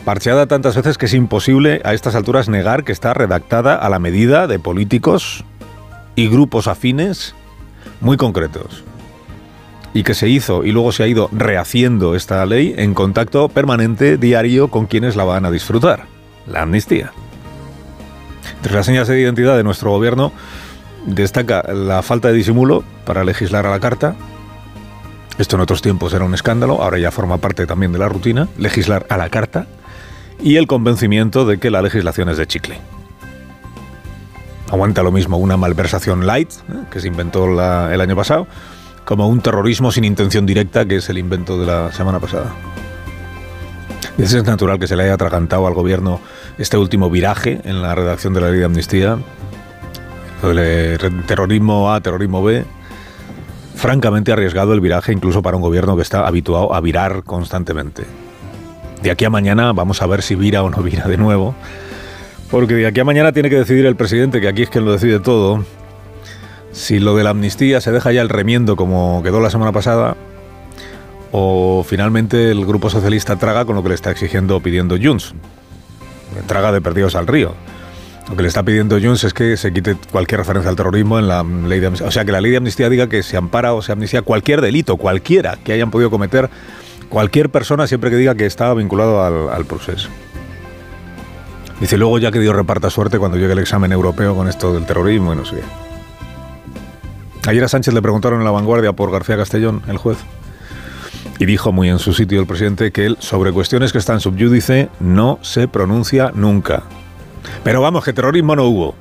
Parcheada 0.06 0.48
tantas 0.48 0.76
veces 0.76 0.98
que 0.98 1.06
es 1.06 1.14
imposible 1.14 1.82
a 1.84 1.94
estas 1.94 2.16
alturas 2.16 2.50
negar 2.50 2.84
que 2.84 2.92
está 2.92 3.14
redactada 3.14 3.76
a 3.76 3.90
la 3.90 4.00
medida 4.00 4.48
de 4.48 4.60
políticos 4.60 5.44
y 6.16 6.28
grupos 6.28 6.68
afines 6.68 7.36
muy 8.02 8.18
concretos 8.18 8.84
y 9.94 10.04
que 10.04 10.14
se 10.14 10.30
hizo 10.30 10.64
y 10.64 10.72
luego 10.72 10.92
se 10.92 11.04
ha 11.04 11.08
ido 11.08 11.30
rehaciendo 11.32 12.16
esta 12.16 12.46
ley 12.46 12.76
en 12.78 12.94
contacto 12.94 13.50
permanente 13.50 14.18
diario 14.18 14.70
con 14.70 14.86
quienes 14.86 15.16
la 15.16 15.24
van 15.24 15.46
a 15.46 15.52
disfrutar, 15.52 16.06
la 16.48 16.62
amnistía. 16.62 17.12
Entre 18.58 18.74
las 18.74 18.86
señas 18.86 19.08
de 19.08 19.20
identidad 19.20 19.58
de 19.58 19.64
nuestro 19.64 19.92
gobierno 19.92 20.32
destaca 21.06 21.64
la 21.74 22.02
falta 22.02 22.30
de 22.30 22.34
disimulo 22.34 22.84
para 23.06 23.24
legislar 23.24 23.66
a 23.66 23.72
la 23.72 23.80
carta. 23.80 24.16
Esto 25.38 25.56
en 25.56 25.62
otros 25.62 25.82
tiempos 25.82 26.14
era 26.14 26.26
un 26.26 26.34
escándalo, 26.34 26.82
ahora 26.82 27.00
ya 27.00 27.12
forma 27.12 27.38
parte 27.38 27.66
también 27.66 27.92
de 27.92 28.00
la 28.00 28.10
rutina, 28.10 28.48
legislar 28.58 29.06
a 29.10 29.18
la 29.18 29.30
carta, 29.30 29.68
y 30.42 30.58
el 30.58 30.68
convencimiento 30.68 31.46
de 31.46 31.60
que 31.60 31.72
la 31.72 31.82
legislación 31.82 32.30
es 32.30 32.38
de 32.38 32.48
chicle. 32.48 32.80
Aguanta 34.70 35.02
lo 35.02 35.12
mismo 35.12 35.38
una 35.38 35.58
malversación 35.58 36.28
light, 36.28 36.52
¿eh? 36.52 36.86
que 36.92 37.00
se 37.00 37.08
inventó 37.08 37.46
el 37.46 38.02
año 38.02 38.16
pasado, 38.16 38.48
como 39.06 39.28
un 39.28 39.42
terrorismo 39.42 39.92
sin 39.92 40.04
intención 40.04 40.46
directa, 40.46 40.86
que 40.86 40.98
es 40.98 41.10
el 41.10 41.18
invento 41.18 41.60
de 41.60 41.66
la 41.66 41.92
semana 41.92 42.20
pasada. 42.20 42.54
Es 44.20 44.44
natural 44.44 44.80
que 44.80 44.88
se 44.88 44.96
le 44.96 45.04
haya 45.04 45.14
atragantado 45.14 45.66
al 45.66 45.74
gobierno 45.74 46.20
este 46.58 46.78
último 46.78 47.10
viraje 47.10 47.62
en 47.64 47.82
la 47.82 47.96
redacción 47.96 48.34
de 48.34 48.42
la 48.42 48.50
ley 48.50 48.60
de 48.60 48.66
amnistía. 48.66 49.18
Terrorismo 50.42 51.92
A, 51.92 52.02
terrorismo 52.02 52.44
B. 52.44 52.66
Francamente 53.76 54.32
arriesgado 54.32 54.74
el 54.74 54.82
viraje 54.82 55.14
incluso 55.14 55.42
para 55.42 55.58
un 55.58 55.64
gobierno 55.64 55.96
que 55.96 56.02
está 56.02 56.28
habituado 56.28 56.74
a 56.74 56.82
virar 56.82 57.24
constantemente. 57.24 58.04
De 59.02 59.12
aquí 59.12 59.26
a 59.26 59.30
mañana 59.30 59.72
vamos 59.72 60.02
a 60.02 60.08
ver 60.08 60.22
si 60.22 60.36
vira 60.36 60.64
o 60.64 60.70
no 60.70 60.84
vira 60.84 61.08
de 61.08 61.18
nuevo. 61.18 61.56
Porque 62.52 62.74
de 62.74 62.88
aquí 62.88 63.00
a 63.00 63.06
mañana 63.06 63.32
tiene 63.32 63.50
que 63.50 63.58
decidir 63.58 63.86
el 63.86 63.96
presidente, 63.96 64.42
que 64.42 64.48
aquí 64.48 64.64
es 64.64 64.70
quien 64.70 64.84
lo 64.84 64.92
decide 64.92 65.20
todo, 65.20 65.64
si 66.72 67.00
lo 67.00 67.16
de 67.16 67.24
la 67.24 67.30
amnistía 67.30 67.80
se 67.80 67.92
deja 67.92 68.12
ya 68.12 68.22
el 68.22 68.30
remiendo 68.30 68.76
como 68.76 69.22
quedó 69.24 69.40
la 69.40 69.50
semana 69.50 69.72
pasada, 69.72 70.18
o 71.32 71.86
finalmente 71.88 72.50
el 72.50 72.66
Grupo 72.66 72.90
Socialista 72.90 73.36
traga 73.36 73.66
con 73.66 73.76
lo 73.76 73.84
que 73.84 73.90
le 73.90 73.96
está 73.96 74.10
exigiendo 74.10 74.56
o 74.56 74.60
pidiendo 74.62 74.98
Junts. 75.02 75.36
Traga 76.48 76.72
de 76.72 76.82
perdidos 76.82 77.16
al 77.16 77.28
río. 77.28 77.54
Lo 78.30 78.36
que 78.36 78.44
le 78.44 78.48
está 78.48 78.62
pidiendo 78.64 79.00
Junts 79.02 79.24
es 79.24 79.34
que 79.34 79.58
se 79.58 79.74
quite 79.74 79.96
cualquier 80.12 80.40
referencia 80.40 80.70
al 80.70 80.76
terrorismo 80.76 81.18
en 81.18 81.28
la 81.28 81.44
ley 81.44 81.80
de 81.80 81.88
amnistía. 81.88 82.08
O 82.08 82.12
sea, 82.12 82.26
que 82.26 82.32
la 82.32 82.42
ley 82.42 82.52
de 82.52 82.58
amnistía 82.58 82.88
diga 82.90 83.10
que 83.10 83.24
se 83.24 83.38
ampara 83.38 83.74
o 83.74 83.82
se 83.82 83.92
amnistía 83.92 84.22
cualquier 84.22 84.62
delito, 84.62 84.98
cualquiera 84.98 85.58
que 85.64 85.74
hayan 85.74 85.90
podido 85.90 86.12
cometer 86.12 86.50
cualquier 87.10 87.50
persona 87.50 87.88
siempre 87.88 88.12
que 88.12 88.18
diga 88.18 88.36
que 88.36 88.46
estaba 88.46 88.76
vinculado 88.76 89.24
al, 89.24 89.50
al 89.50 89.66
proceso. 89.66 90.10
Dice 91.80 91.98
luego 91.98 92.20
ya 92.20 92.32
que 92.32 92.40
Dios 92.40 92.56
reparta 92.56 92.92
suerte 92.92 93.18
cuando 93.18 93.38
llegue 93.38 93.54
el 93.54 93.60
examen 93.60 93.92
europeo 93.92 94.36
con 94.36 94.48
esto 94.48 94.74
del 94.74 94.86
terrorismo 94.86 95.34
y 95.34 95.36
no 95.36 95.46
sé 95.46 95.56
qué. 95.56 97.50
Ayer 97.50 97.64
a 97.64 97.68
Sánchez 97.68 97.94
le 97.96 98.02
preguntaron 98.02 98.40
en 98.40 98.46
la 98.46 98.52
vanguardia 98.52 98.94
por 98.94 99.12
García 99.12 99.38
Castellón, 99.38 99.82
el 99.88 99.98
juez, 99.98 100.18
y 101.40 101.46
dijo 101.46 101.72
muy 101.72 101.90
en 101.90 101.98
su 101.98 102.14
sitio 102.14 102.40
el 102.40 102.46
presidente 102.46 102.92
que 102.92 103.06
él 103.06 103.18
sobre 103.20 103.52
cuestiones 103.52 103.92
que 103.92 103.98
están 103.98 104.20
subyúdice 104.20 104.90
no 105.00 105.40
se 105.42 105.68
pronuncia 105.68 106.32
nunca. 106.36 106.84
Pero 107.64 107.82
vamos, 107.82 108.04
que 108.04 108.14
terrorismo 108.14 108.56
no 108.56 108.66
hubo. 108.66 108.96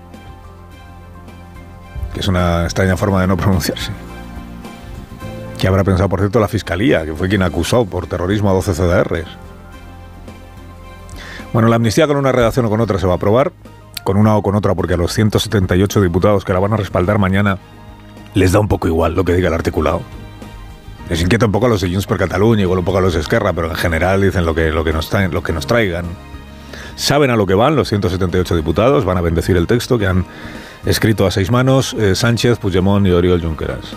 Que 2.15 2.21
es 2.21 2.29
una 2.29 2.65
extraña 2.65 2.97
forma 2.97 3.21
de 3.21 3.27
no 3.27 3.37
pronunciarse. 3.37 3.93
¿Qué 5.59 5.67
habrá 5.67 5.83
pensado, 5.83 6.09
por 6.09 6.21
cierto, 6.21 6.39
la 6.39 6.49
Fiscalía, 6.49 7.05
que 7.05 7.15
fue 7.15 7.29
quien 7.29 7.43
acusó 7.43 7.85
por 7.85 8.07
terrorismo 8.07 8.51
a 8.51 8.53
12 8.53 8.75
CDRs? 8.75 9.29
Bueno, 11.53 11.69
la 11.69 11.77
amnistía 11.77 12.07
con 12.07 12.17
una 12.17 12.31
redacción 12.31 12.67
o 12.67 12.71
con 12.71 12.81
otra 12.81 12.99
se 12.99 13.07
va 13.07 13.15
a 13.15 13.17
aprobar, 13.17 13.53
con 14.05 14.17
una 14.17 14.37
o 14.37 14.43
con 14.43 14.55
otra, 14.55 14.75
porque 14.75 14.95
a 14.95 14.97
los 14.97 15.13
178 15.13 16.01
diputados 16.01 16.45
que 16.45 16.53
la 16.53 16.61
van 16.61 16.75
a 16.75 16.77
respaldar 16.77 17.19
mañana 17.19 17.59
les 18.35 18.53
da 18.53 18.61
un 18.61 18.69
poco 18.69 18.87
igual 18.87 19.15
lo 19.15 19.25
que 19.25 19.35
diga 19.35 19.49
el 19.49 19.55
articulado. 19.55 20.03
Les 21.09 21.23
inquieta 21.23 21.47
un 21.47 21.53
poco 21.53 21.67
a 21.67 21.69
los 21.71 21.81
de 21.81 21.89
Junts 21.89 22.07
por 22.07 22.19
Cataluña, 22.19 22.63
igual 22.63 22.81
un 22.81 22.85
poco 22.85 22.99
a 22.99 23.01
los 23.01 23.15
de 23.15 23.21
Esquerra, 23.21 23.53
pero 23.53 23.69
en 23.71 23.77
general 23.77 24.21
dicen 24.21 24.45
lo 24.45 24.55
que, 24.55 24.71
lo 24.71 24.85
que, 24.85 24.93
nos, 24.93 25.09
traen, 25.09 25.33
lo 25.33 25.43
que 25.43 25.53
nos 25.53 25.67
traigan. 25.67 26.05
Saben 26.97 27.31
a 27.31 27.37
lo 27.37 27.47
que 27.47 27.55
van 27.55 27.77
los 27.77 27.89
178 27.89 28.57
diputados, 28.57 29.05
van 29.05 29.19
a 29.19 29.21
bendecir 29.21 29.57
el 29.57 29.67
texto 29.67 29.99
que 29.99 30.07
han 30.07 30.25
escrito 30.87 31.27
a 31.27 31.31
seis 31.31 31.51
manos 31.51 31.95
eh, 31.95 32.15
Sánchez, 32.15 32.59
Puigdemont 32.59 33.07
y 33.07 33.11
Oriol 33.11 33.43
Junqueras. 33.43 33.95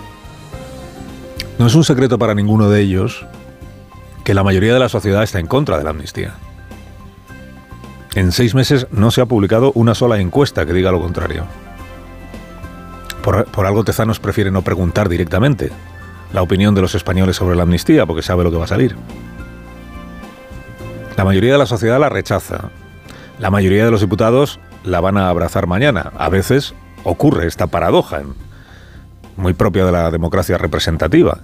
No 1.58 1.68
es 1.68 1.76
un 1.76 1.84
secreto 1.84 2.18
para 2.18 2.34
ninguno 2.34 2.70
de 2.70 2.82
ellos 2.82 3.26
que 4.24 4.34
la 4.34 4.44
mayoría 4.44 4.74
de 4.74 4.80
la 4.80 4.90
sociedad 4.90 5.24
está 5.24 5.40
en 5.40 5.48
contra 5.48 5.78
de 5.78 5.84
la 5.84 5.92
amnistía. 5.92 6.36
En 8.14 8.32
seis 8.32 8.56
meses 8.56 8.88
no 8.92 9.10
se 9.12 9.22
ha 9.22 9.26
publicado 9.26 9.72
una 9.74 9.96
sola 9.96 10.20
encuesta 10.20 10.66
que 10.66 10.74
diga 10.74 10.92
lo 10.92 11.00
contrario. 11.00 11.46
Por, 13.22 13.66
algo 13.66 13.84
Tezanos 13.84 14.20
prefiere 14.20 14.52
no 14.52 14.64
preguntar 14.64 15.08
directamente 15.08 15.72
la 16.34 16.42
opinión 16.42 16.74
de 16.76 16.82
los 16.82 16.96
españoles 16.96 17.36
sobre 17.36 17.56
la 17.56 17.64
amnistía, 17.64 18.06
porque 18.06 18.24
sabe 18.24 18.44
lo 18.44 18.52
que 18.52 18.58
va 18.58 18.66
a 18.66 18.68
salir. 18.68 18.96
La 21.22 21.26
mayoría 21.26 21.52
de 21.52 21.60
la 21.60 21.68
sociedad 21.68 22.00
la 22.00 22.10
rechaza. 22.10 22.72
La 23.38 23.52
mayoría 23.52 23.86
de 23.86 23.92
los 23.92 24.02
diputados 24.02 24.60
la 24.84 25.02
van 25.02 25.20
a 25.20 25.30
abrazar 25.30 25.68
mañana. 25.68 26.12
A 26.18 26.30
veces 26.30 26.74
ocurre 27.04 27.46
esta 27.46 27.68
paradoja, 27.68 28.24
muy 29.38 29.54
propia 29.54 29.86
de 29.86 29.92
la 29.92 30.10
democracia 30.10 30.58
representativa, 30.58 31.42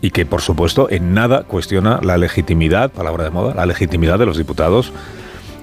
y 0.00 0.12
que 0.12 0.24
por 0.24 0.40
supuesto 0.40 0.88
en 0.90 1.12
nada 1.12 1.42
cuestiona 1.42 2.00
la 2.02 2.16
legitimidad, 2.16 2.90
palabra 2.90 3.24
de 3.24 3.28
moda, 3.28 3.54
la 3.54 3.66
legitimidad 3.66 4.18
de 4.18 4.24
los 4.24 4.38
diputados 4.38 4.94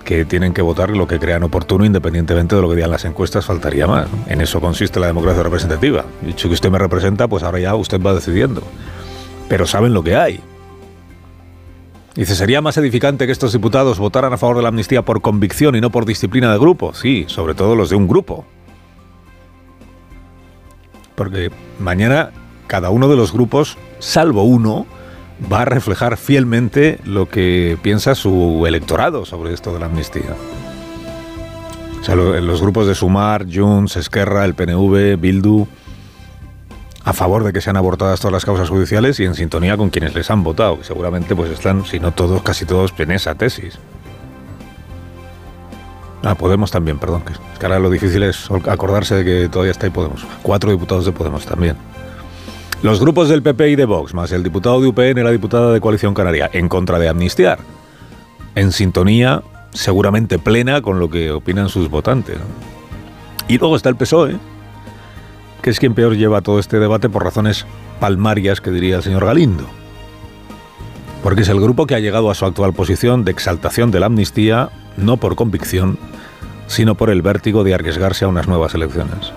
que 0.04 0.26
tienen 0.26 0.54
que 0.54 0.62
votar 0.62 0.92
lo 0.92 1.08
que 1.08 1.18
crean 1.18 1.42
oportuno 1.42 1.86
independientemente 1.86 2.56
de 2.56 2.62
lo 2.62 2.70
que 2.70 2.76
digan 2.76 2.92
las 2.92 3.06
encuestas, 3.06 3.46
faltaría 3.46 3.88
más. 3.88 4.08
En 4.28 4.42
eso 4.42 4.62
consiste 4.62 5.00
la 5.00 5.08
democracia 5.08 5.42
representativa. 5.42 6.06
Dicho 6.22 6.50
que 6.50 6.54
usted 6.54 6.70
me 6.70 6.78
representa, 6.78 7.28
pues 7.28 7.42
ahora 7.42 7.58
ya 7.58 7.74
usted 7.74 8.00
va 8.00 8.14
decidiendo. 8.14 8.62
Pero 9.50 9.66
saben 9.66 9.96
lo 9.96 10.04
que 10.04 10.16
hay. 10.16 10.40
Dice, 12.16 12.34
¿sería 12.34 12.62
más 12.62 12.78
edificante 12.78 13.26
que 13.26 13.34
estos 13.34 13.52
diputados 13.52 14.00
votaran 14.00 14.32
a 14.32 14.38
favor 14.38 14.56
de 14.56 14.62
la 14.62 14.70
amnistía 14.70 15.04
por 15.04 15.22
convicción 15.22 15.76
y 15.76 15.82
no 15.82 15.90
por 15.90 16.06
disciplina 16.06 16.52
de 16.52 16.58
grupo? 16.58 16.94
Sí, 16.94 17.26
sobre 17.28 17.56
todo 17.56 17.76
los 17.76 17.90
de 17.90 17.98
un 17.98 18.08
grupo. 18.08 18.46
Porque 21.16 21.52
mañana 21.80 22.32
cada 22.68 22.90
uno 22.90 23.10
de 23.10 23.18
los 23.18 23.34
grupos, 23.34 23.78
salvo 24.00 24.44
uno, 24.44 24.86
va 25.52 25.64
a 25.64 25.66
reflejar 25.66 26.16
fielmente 26.16 27.00
lo 27.04 27.28
que 27.28 27.78
piensa 27.82 28.16
su 28.16 28.64
electorado 28.66 29.26
sobre 29.26 29.54
esto 29.54 29.74
de 29.74 29.80
la 29.80 29.88
amnistía. 29.88 30.36
O 32.00 32.04
sea, 32.04 32.16
los 32.16 32.62
grupos 32.62 32.88
de 32.88 32.96
Sumar, 32.96 33.46
Junts, 33.52 33.98
Esquerra, 33.98 34.46
el 34.46 34.54
PNV, 34.54 35.18
Bildu, 35.20 35.68
a 37.06 37.14
favor 37.14 37.44
de 37.44 37.54
que 37.54 37.62
sean 37.62 37.78
abortadas 37.78 38.20
todas 38.20 38.34
las 38.34 38.46
causas 38.46 38.68
judiciales 38.68 39.20
y 39.20 39.26
en 39.26 39.36
sintonía 39.36 39.78
con 39.78 39.92
quienes 39.92 40.16
les 40.16 40.30
han 40.32 40.44
votado, 40.44 40.80
que 40.80 40.84
seguramente 40.84 41.36
pues 41.36 41.52
están, 41.52 41.86
si 41.86 42.00
no 42.00 42.12
todos, 42.12 42.42
casi 42.42 42.66
todos, 42.66 42.94
en 42.98 43.12
esa 43.12 43.36
tesis. 43.36 43.78
Ah, 46.24 46.34
Podemos 46.34 46.72
también, 46.72 46.98
perdón, 46.98 47.22
que, 47.22 47.34
es 47.34 47.40
que 47.60 47.66
ahora 47.68 47.78
lo 47.78 47.92
difícil 47.92 48.24
es 48.24 48.50
acordarse 48.68 49.14
de 49.14 49.24
que 49.24 49.50
todavía 49.50 49.72
está 49.72 49.86
ahí 49.86 49.92
Podemos. 49.92 50.26
Cuatro 50.42 50.72
diputados 50.72 51.06
de 51.06 51.12
Podemos 51.12 51.46
también. 51.46 51.76
Los 52.82 53.00
grupos 53.00 53.30
del 53.30 53.44
PP 53.44 53.70
y 53.70 53.76
de 53.76 53.86
Vox, 53.86 54.16
más 54.16 54.32
el 54.32 54.42
diputado 54.42 54.82
de 54.82 54.88
UPN 54.88 55.20
y 55.20 55.24
la 55.24 55.30
diputada 55.30 55.72
de 55.72 55.80
Coalición 55.80 56.16
Canaria, 56.16 56.50
en 56.54 56.68
contra 56.68 56.98
de 56.98 57.08
amnistiar. 57.08 57.60
En 58.56 58.72
sintonía, 58.72 59.44
seguramente 59.74 60.40
plena, 60.40 60.82
con 60.82 61.00
lo 61.00 61.12
que 61.12 61.32
opinan 61.32 61.70
sus 61.70 61.88
votantes. 61.88 62.38
Y 63.48 63.60
luego 63.60 63.76
está 63.76 63.90
el 63.90 63.96
PSOE, 63.96 64.40
que 65.66 65.72
es 65.72 65.80
quien 65.80 65.96
peor 65.96 66.16
lleva 66.16 66.42
todo 66.42 66.60
este 66.60 66.78
debate 66.78 67.10
por 67.10 67.24
razones 67.24 67.66
palmarias, 68.00 68.62
que 68.62 68.70
diría 68.70 68.98
el 68.98 69.02
señor 69.02 69.26
Galindo. 69.26 69.66
Porque 71.24 71.42
es 71.42 71.50
el 71.50 71.60
grupo 71.60 71.88
que 71.88 71.96
ha 71.96 72.00
llegado 72.00 72.30
a 72.30 72.36
su 72.36 72.46
actual 72.46 72.74
posición 72.74 73.26
de 73.26 73.32
exaltación 73.32 73.90
de 73.90 74.00
la 74.00 74.06
amnistía, 74.06 74.70
no 74.96 75.18
por 75.18 75.36
convicción, 75.36 75.98
sino 76.68 76.94
por 76.94 77.10
el 77.10 77.24
vértigo 77.24 77.64
de 77.64 77.74
arriesgarse 77.74 78.26
a 78.26 78.28
unas 78.28 78.48
nuevas 78.48 78.76
elecciones. 78.76 79.34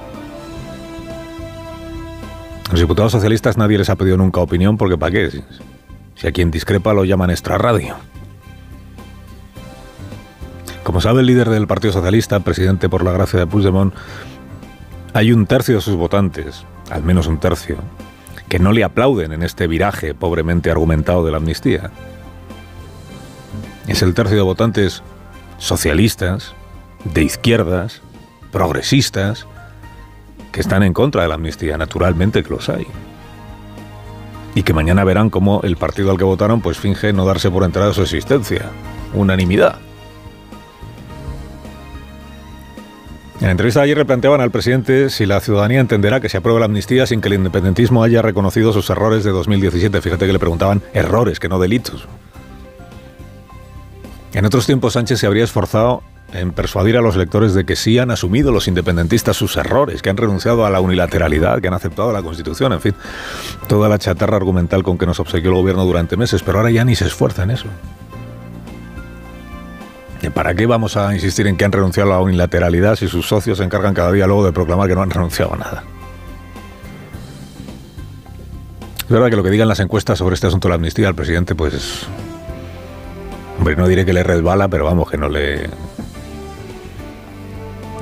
Los 2.72 2.80
diputados 2.80 3.12
socialistas 3.12 3.56
nadie 3.56 3.78
les 3.78 3.88
ha 3.88 3.96
pedido 3.96 4.18
nunca 4.18 4.42
opinión 4.42 4.76
porque 4.76 4.98
¿para 4.98 5.12
qué? 5.12 5.42
Si 6.14 6.26
a 6.26 6.32
quien 6.32 6.50
discrepa 6.50 6.92
lo 6.92 7.06
llaman 7.06 7.30
extra 7.30 7.56
radio. 7.56 7.96
Como 10.82 11.00
sabe 11.00 11.20
el 11.20 11.26
líder 11.26 11.48
del 11.48 11.66
Partido 11.66 11.94
Socialista, 11.94 12.40
presidente 12.40 12.90
por 12.90 13.02
la 13.02 13.12
gracia 13.12 13.38
de 13.38 13.46
Puigdemont, 13.46 13.94
hay 15.14 15.32
un 15.32 15.46
tercio 15.46 15.76
de 15.76 15.80
sus 15.80 15.96
votantes, 15.96 16.64
al 16.90 17.02
menos 17.02 17.26
un 17.26 17.38
tercio, 17.38 17.76
que 18.48 18.58
no 18.58 18.72
le 18.72 18.84
aplauden 18.84 19.32
en 19.32 19.42
este 19.42 19.66
viraje 19.66 20.14
pobremente 20.14 20.70
argumentado 20.70 21.24
de 21.24 21.30
la 21.30 21.36
amnistía. 21.38 21.90
Es 23.86 24.02
el 24.02 24.14
tercio 24.14 24.36
de 24.36 24.42
votantes 24.42 25.02
socialistas, 25.58 26.54
de 27.04 27.22
izquierdas, 27.22 28.02
progresistas, 28.52 29.46
que 30.52 30.60
están 30.60 30.82
en 30.82 30.94
contra 30.94 31.22
de 31.22 31.28
la 31.28 31.34
amnistía, 31.34 31.78
naturalmente 31.78 32.42
que 32.42 32.50
los 32.50 32.68
hay. 32.68 32.86
Y 34.54 34.62
que 34.62 34.74
mañana 34.74 35.04
verán 35.04 35.30
cómo 35.30 35.60
el 35.62 35.76
partido 35.76 36.10
al 36.10 36.18
que 36.18 36.24
votaron 36.24 36.60
pues 36.60 36.78
finge 36.78 37.12
no 37.12 37.24
darse 37.24 37.50
por 37.50 37.64
enterado 37.64 37.92
su 37.92 38.02
existencia. 38.02 38.70
Unanimidad. 39.14 39.87
En 43.40 43.44
la 43.46 43.52
entrevista 43.52 43.80
de 43.80 43.84
ayer 43.84 43.96
replanteaban 43.96 44.40
al 44.40 44.50
presidente 44.50 45.10
si 45.10 45.24
la 45.24 45.38
ciudadanía 45.38 45.78
entenderá 45.78 46.20
que 46.20 46.28
se 46.28 46.38
apruebe 46.38 46.58
la 46.58 46.66
amnistía 46.66 47.06
sin 47.06 47.20
que 47.20 47.28
el 47.28 47.34
independentismo 47.34 48.02
haya 48.02 48.20
reconocido 48.20 48.72
sus 48.72 48.90
errores 48.90 49.22
de 49.22 49.30
2017. 49.30 50.00
Fíjate 50.00 50.26
que 50.26 50.32
le 50.32 50.40
preguntaban 50.40 50.82
errores, 50.92 51.38
que 51.38 51.48
no 51.48 51.60
delitos. 51.60 52.08
En 54.34 54.44
otros 54.44 54.66
tiempos 54.66 54.94
Sánchez 54.94 55.20
se 55.20 55.26
habría 55.26 55.44
esforzado 55.44 56.02
en 56.32 56.50
persuadir 56.50 56.96
a 56.96 57.00
los 57.00 57.16
lectores 57.16 57.54
de 57.54 57.64
que 57.64 57.76
sí 57.76 57.98
han 57.98 58.10
asumido 58.10 58.50
los 58.50 58.66
independentistas 58.66 59.36
sus 59.36 59.56
errores, 59.56 60.02
que 60.02 60.10
han 60.10 60.16
renunciado 60.16 60.66
a 60.66 60.70
la 60.70 60.80
unilateralidad, 60.80 61.60
que 61.60 61.68
han 61.68 61.74
aceptado 61.74 62.12
la 62.12 62.22
Constitución, 62.22 62.72
en 62.72 62.80
fin, 62.80 62.94
toda 63.68 63.88
la 63.88 63.98
chatarra 63.98 64.36
argumental 64.36 64.82
con 64.82 64.98
que 64.98 65.06
nos 65.06 65.20
obsequió 65.20 65.50
el 65.50 65.56
gobierno 65.56 65.84
durante 65.84 66.16
meses, 66.16 66.42
pero 66.42 66.58
ahora 66.58 66.70
ya 66.70 66.84
ni 66.84 66.96
se 66.96 67.06
esfuerza 67.06 67.44
en 67.44 67.52
eso. 67.52 67.66
¿Para 70.34 70.54
qué 70.54 70.66
vamos 70.66 70.96
a 70.96 71.14
insistir 71.14 71.46
en 71.46 71.56
que 71.56 71.64
han 71.64 71.72
renunciado 71.72 72.10
a 72.12 72.16
la 72.16 72.20
unilateralidad 72.20 72.96
si 72.96 73.08
sus 73.08 73.26
socios 73.26 73.58
se 73.58 73.64
encargan 73.64 73.94
cada 73.94 74.12
día 74.12 74.26
luego 74.26 74.44
de 74.44 74.52
proclamar 74.52 74.88
que 74.88 74.94
no 74.94 75.02
han 75.02 75.10
renunciado 75.10 75.54
a 75.54 75.56
nada? 75.56 75.84
Es 79.00 79.08
verdad 79.08 79.30
que 79.30 79.36
lo 79.36 79.42
que 79.42 79.50
digan 79.50 79.68
las 79.68 79.80
encuestas 79.80 80.18
sobre 80.18 80.34
este 80.34 80.48
asunto 80.48 80.68
de 80.68 80.70
la 80.70 80.74
amnistía 80.74 81.08
al 81.08 81.14
presidente, 81.14 81.54
pues... 81.54 82.06
Hombre, 83.58 83.74
no 83.74 83.88
diré 83.88 84.04
que 84.04 84.12
le 84.12 84.22
resbala, 84.22 84.68
pero 84.68 84.84
vamos, 84.84 85.10
que 85.10 85.16
no 85.16 85.28
le... 85.28 85.70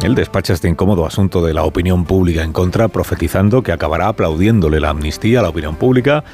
Él 0.02 0.14
despacha 0.14 0.52
este 0.52 0.68
incómodo 0.68 1.06
asunto 1.06 1.44
de 1.44 1.54
la 1.54 1.64
opinión 1.64 2.04
pública 2.04 2.42
en 2.42 2.52
contra, 2.52 2.88
profetizando 2.88 3.62
que 3.62 3.72
acabará 3.72 4.08
aplaudiéndole 4.08 4.80
la 4.80 4.90
amnistía 4.90 5.40
a 5.40 5.42
la 5.42 5.48
opinión 5.48 5.76
pública 5.76 6.24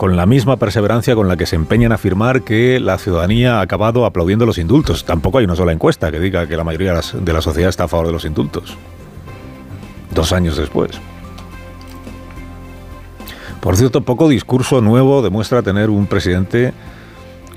con 0.00 0.16
la 0.16 0.24
misma 0.24 0.56
perseverancia 0.56 1.14
con 1.14 1.28
la 1.28 1.36
que 1.36 1.44
se 1.44 1.56
empeñan 1.56 1.92
a 1.92 1.96
afirmar 1.96 2.40
que 2.40 2.80
la 2.80 2.96
ciudadanía 2.96 3.58
ha 3.58 3.60
acabado 3.60 4.06
aplaudiendo 4.06 4.46
los 4.46 4.56
indultos. 4.56 5.04
Tampoco 5.04 5.36
hay 5.36 5.44
una 5.44 5.56
sola 5.56 5.72
encuesta 5.72 6.10
que 6.10 6.18
diga 6.18 6.46
que 6.46 6.56
la 6.56 6.64
mayoría 6.64 6.98
de 7.12 7.32
la 7.34 7.42
sociedad 7.42 7.68
está 7.68 7.84
a 7.84 7.88
favor 7.88 8.06
de 8.06 8.12
los 8.14 8.24
indultos. 8.24 8.78
Dos 10.10 10.32
años 10.32 10.56
después. 10.56 10.92
Por 13.60 13.76
cierto, 13.76 14.00
poco 14.00 14.30
discurso 14.30 14.80
nuevo 14.80 15.20
demuestra 15.20 15.60
tener 15.60 15.90
un 15.90 16.06
presidente 16.06 16.72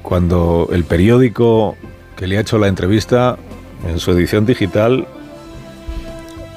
cuando 0.02 0.68
el 0.74 0.84
periódico 0.84 1.78
que 2.18 2.28
le 2.28 2.38
ha 2.38 2.42
hecho 2.42 2.58
la 2.58 2.68
entrevista 2.68 3.38
en 3.88 4.00
su 4.00 4.12
edición 4.12 4.46
digital 4.46 5.08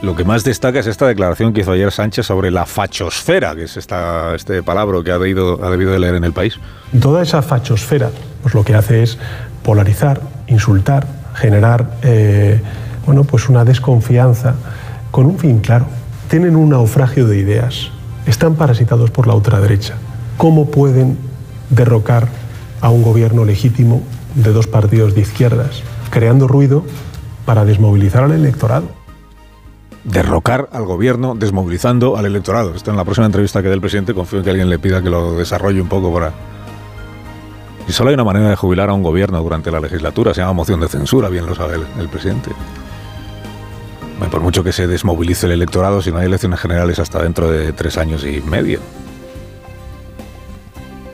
lo 0.03 0.15
que 0.15 0.25
más 0.25 0.45
destaca 0.45 0.79
es 0.79 0.87
esta 0.87 1.07
declaración 1.07 1.53
que 1.53 1.63
hizo 1.63 1.73
ayer 1.73 1.91
Sánchez 1.91 2.27
sobre 2.27 2.51
la 2.51 2.67
fachosfera, 2.67 3.55
que 3.55 3.65
es 3.65 3.77
esta, 3.77 4.35
este 4.35 4.63
palabra 4.63 5.03
que 5.03 5.11
ha 5.11 5.19
debido, 5.19 5.65
ha 5.65 5.71
debido 5.71 5.93
de 5.93 5.99
leer 5.99 6.15
en 6.15 6.25
el 6.25 6.33
país. 6.33 6.59
Toda 7.01 7.23
esa 7.23 7.43
fachosfera 7.43 8.11
pues 8.43 8.55
lo 8.55 8.65
que 8.65 8.75
hace 8.75 9.03
es 9.03 9.19
polarizar, 9.63 10.21
insultar, 10.47 11.07
generar 11.35 11.91
eh, 12.03 12.61
bueno, 13.05 13.25
pues 13.25 13.49
una 13.49 13.65
desconfianza 13.65 14.55
con 15.11 15.27
un 15.27 15.39
fin 15.39 15.61
claro. 15.61 15.87
Tienen 16.29 16.57
un 16.57 16.71
naufragio 16.71 17.27
de 17.27 17.39
ideas, 17.39 17.91
están 18.27 18.57
parasitados 18.57 19.11
por 19.11 19.27
la 19.27 19.35
ultraderecha. 19.35 19.95
¿Cómo 20.37 20.71
pueden 20.71 21.17
derrocar 21.71 22.29
a 22.81 22.91
un 22.91 23.03
gobierno 23.03 23.45
legítimo 23.45 24.03
de 24.35 24.53
dos 24.53 24.67
partidos 24.67 25.15
de 25.15 25.23
izquierdas, 25.23 25.83
creando 26.11 26.47
ruido 26.47 26.85
para 27.45 27.65
desmovilizar 27.65 28.25
al 28.25 28.33
electorado? 28.33 28.96
Derrocar 30.07 30.69
al 30.73 30.85
gobierno 30.85 31.35
desmovilizando 31.35 32.17
al 32.17 32.27
electorado. 32.27 32.75
Esto 32.75 32.91
en 32.91 32.97
la 32.97 33.05
próxima 33.05 33.27
entrevista 33.27 33.61
que 33.61 33.69
dé 33.69 33.75
el 33.75 33.81
presidente 33.81 34.15
confío 34.15 34.39
en 34.39 34.45
que 34.45 34.51
alguien 34.51 34.71
le 34.71 34.79
pida 34.79 35.03
que 35.03 35.11
lo 35.11 35.37
desarrolle 35.37 35.81
un 35.81 35.89
poco 35.89 36.13
para... 36.13 36.33
Y 37.89 37.93
solo 37.93 38.11
hay 38.11 38.15
una 38.15 38.25
manera 38.25 38.49
de 38.49 38.57
jubilar 38.57 38.89
a 38.89 38.95
un 38.95 39.03
gobierno 39.03 39.41
durante 39.43 39.71
la 39.71 39.81
legislatura, 39.81 40.33
se 40.33 40.41
llama 40.41 40.55
moción 40.55 40.81
de 40.81 40.89
censura, 40.89 41.29
bien 41.29 41.47
lo 41.47 41.55
sabe 41.55 41.77
el, 41.99 42.09
presidente. 42.09 42.51
Por 44.31 44.41
mucho 44.41 44.65
que 44.65 44.73
se 44.73 44.87
desmovilice 44.87 45.47
el 45.47 45.53
electorado, 45.53 46.03
si 46.03 46.11
no 46.11 46.19
hay 46.19 46.27
elecciones 46.27 46.59
generales 46.59 46.99
hasta 46.99 47.23
dentro 47.23 47.51
de 47.51 47.73
tres 47.73 47.97
años 47.97 48.25
y 48.25 48.41
medio. 48.41 48.81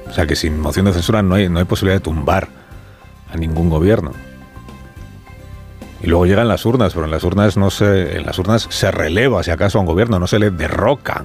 O 0.09 0.13
sea 0.15 0.27
que 0.27 0.37
sin 0.37 0.61
moción 0.61 0.87
de 0.87 0.93
censura 0.93 1.23
no 1.23 1.35
hay, 1.35 1.49
no 1.49 1.59
hay 1.59 1.65
posibilidad 1.65 1.97
de 1.97 2.05
tumbar 2.05 2.49
a 3.31 3.37
ningún 3.37 3.69
gobierno. 3.69 4.13
Y 6.03 6.09
luego 6.09 6.27
llegan 6.27 6.49
las 6.49 6.67
urnas, 6.67 6.95
pero 6.95 7.05
en 7.05 7.13
las 7.13 7.23
urnas 7.23 7.57
no 7.57 7.71
se, 7.71 8.17
en 8.17 8.27
las 8.27 8.39
urnas 8.39 8.67
se 8.71 8.91
releva, 8.91 9.43
si 9.43 9.51
acaso, 9.53 9.79
a 9.79 9.81
un 9.83 9.87
gobierno, 9.87 10.19
no 10.19 10.27
se 10.27 10.39
le 10.39 10.51
derroca. 10.51 11.25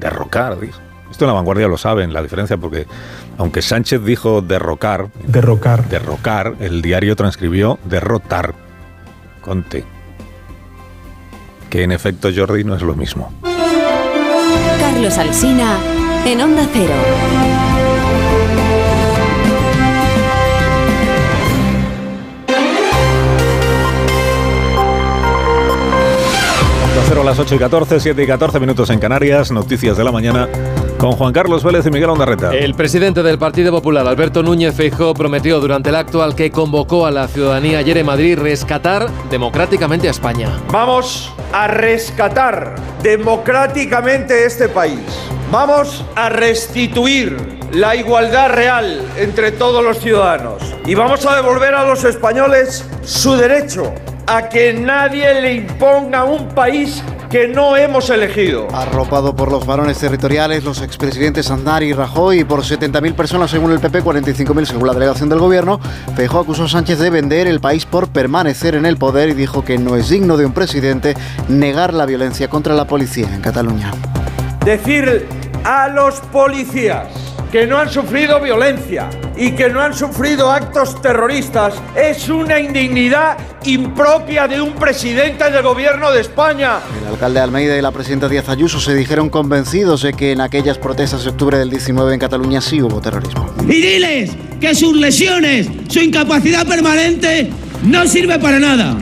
Derrocar, 0.00 0.58
dijo. 0.58 0.80
Esto 1.10 1.26
en 1.26 1.28
la 1.28 1.34
vanguardia 1.34 1.68
lo 1.68 1.76
saben, 1.76 2.14
la 2.14 2.22
diferencia, 2.22 2.56
porque 2.56 2.86
aunque 3.36 3.60
Sánchez 3.60 4.02
dijo 4.02 4.40
derrocar, 4.40 5.08
derrocar, 5.26 5.86
derrocar, 5.88 6.54
el 6.60 6.80
diario 6.80 7.14
transcribió 7.16 7.78
derrotar. 7.84 8.54
Conte. 9.42 9.84
Que 11.68 11.82
en 11.82 11.92
efecto, 11.92 12.30
Jordi, 12.34 12.64
no 12.64 12.74
es 12.74 12.82
lo 12.82 12.94
mismo. 12.94 13.30
Carlos 14.80 15.18
Alsina, 15.18 15.78
en 16.24 16.40
Onda 16.40 16.66
Cero. 16.72 16.94
A 27.22 27.24
las 27.24 27.38
8 27.38 27.54
y 27.54 27.58
14, 27.58 28.00
7 28.00 28.20
y 28.20 28.26
14 28.26 28.58
minutos 28.58 28.90
en 28.90 28.98
Canarias, 28.98 29.52
noticias 29.52 29.96
de 29.96 30.02
la 30.02 30.10
mañana 30.10 30.48
con 30.98 31.12
Juan 31.12 31.32
Carlos 31.32 31.62
Vélez 31.62 31.86
y 31.86 31.90
Miguel 31.90 32.10
Ondarreta. 32.10 32.52
El 32.52 32.74
presidente 32.74 33.22
del 33.22 33.38
Partido 33.38 33.70
Popular, 33.70 34.04
Alberto 34.08 34.42
Núñez 34.42 34.74
Feijóo, 34.74 35.14
prometió 35.14 35.60
durante 35.60 35.90
el 35.90 35.94
acto 35.94 36.20
al 36.20 36.34
que 36.34 36.50
convocó 36.50 37.06
a 37.06 37.12
la 37.12 37.28
ciudadanía 37.28 37.78
ayer 37.78 37.98
en 37.98 38.06
Madrid 38.06 38.36
rescatar 38.36 39.08
democráticamente 39.30 40.08
a 40.08 40.10
España. 40.10 40.48
Vamos 40.72 41.32
a 41.52 41.68
rescatar 41.68 42.74
democráticamente 43.04 44.44
este 44.44 44.68
país. 44.68 44.98
Vamos 45.52 46.04
a 46.16 46.28
restituir 46.28 47.61
la 47.72 47.96
igualdad 47.96 48.50
real 48.50 49.02
entre 49.16 49.50
todos 49.50 49.82
los 49.82 49.98
ciudadanos. 49.98 50.62
Y 50.84 50.94
vamos 50.94 51.24
a 51.24 51.36
devolver 51.36 51.74
a 51.74 51.84
los 51.84 52.04
españoles 52.04 52.84
su 53.02 53.34
derecho 53.34 53.92
a 54.26 54.48
que 54.48 54.72
nadie 54.74 55.40
le 55.40 55.54
imponga 55.54 56.24
un 56.24 56.48
país 56.48 57.02
que 57.30 57.48
no 57.48 57.78
hemos 57.78 58.10
elegido. 58.10 58.68
Arropado 58.74 59.34
por 59.34 59.50
los 59.50 59.64
varones 59.64 59.98
territoriales, 59.98 60.64
los 60.64 60.82
expresidentes 60.82 61.50
Aznar 61.50 61.82
y 61.82 61.94
Rajoy 61.94 62.40
y 62.40 62.44
por 62.44 62.60
70.000 62.60 63.14
personas 63.14 63.50
según 63.50 63.72
el 63.72 63.80
PP, 63.80 64.02
45.000 64.04 64.66
según 64.66 64.86
la 64.86 64.92
delegación 64.92 65.30
del 65.30 65.38
gobierno, 65.38 65.80
Feijóo 66.14 66.42
acusó 66.42 66.64
a 66.64 66.68
Sánchez 66.68 66.98
de 66.98 67.08
vender 67.08 67.46
el 67.46 67.60
país 67.60 67.86
por 67.86 68.08
permanecer 68.08 68.74
en 68.74 68.84
el 68.84 68.98
poder 68.98 69.30
y 69.30 69.34
dijo 69.34 69.64
que 69.64 69.78
no 69.78 69.96
es 69.96 70.10
digno 70.10 70.36
de 70.36 70.44
un 70.44 70.52
presidente 70.52 71.14
negar 71.48 71.94
la 71.94 72.04
violencia 72.04 72.50
contra 72.50 72.74
la 72.74 72.84
policía 72.84 73.34
en 73.34 73.40
Cataluña. 73.40 73.92
Decir 74.62 75.26
a 75.64 75.88
los 75.88 76.20
policías 76.20 77.31
que 77.52 77.66
no 77.66 77.76
han 77.76 77.90
sufrido 77.90 78.40
violencia 78.40 79.10
y 79.36 79.50
que 79.50 79.68
no 79.68 79.82
han 79.82 79.92
sufrido 79.92 80.50
actos 80.50 81.00
terroristas 81.02 81.74
es 81.94 82.30
una 82.30 82.58
indignidad 82.58 83.36
impropia 83.66 84.48
de 84.48 84.62
un 84.62 84.72
presidente 84.72 85.50
del 85.50 85.62
gobierno 85.62 86.10
de 86.10 86.22
España. 86.22 86.78
El 87.02 87.08
alcalde 87.08 87.40
Almeida 87.40 87.76
y 87.76 87.82
la 87.82 87.90
presidenta 87.90 88.26
Díaz 88.26 88.48
Ayuso 88.48 88.80
se 88.80 88.94
dijeron 88.94 89.28
convencidos 89.28 90.00
de 90.00 90.14
que 90.14 90.32
en 90.32 90.40
aquellas 90.40 90.78
protestas 90.78 91.24
de 91.24 91.30
octubre 91.30 91.58
del 91.58 91.68
19 91.68 92.14
en 92.14 92.20
Cataluña 92.20 92.62
sí 92.62 92.80
hubo 92.80 93.02
terrorismo. 93.02 93.46
Y 93.68 93.82
diles 93.82 94.30
que 94.58 94.74
sus 94.74 94.96
lesiones, 94.96 95.68
su 95.88 96.00
incapacidad 96.00 96.66
permanente 96.66 97.50
no 97.84 98.06
sirve 98.06 98.38
para 98.38 98.58
nada, 98.58 98.96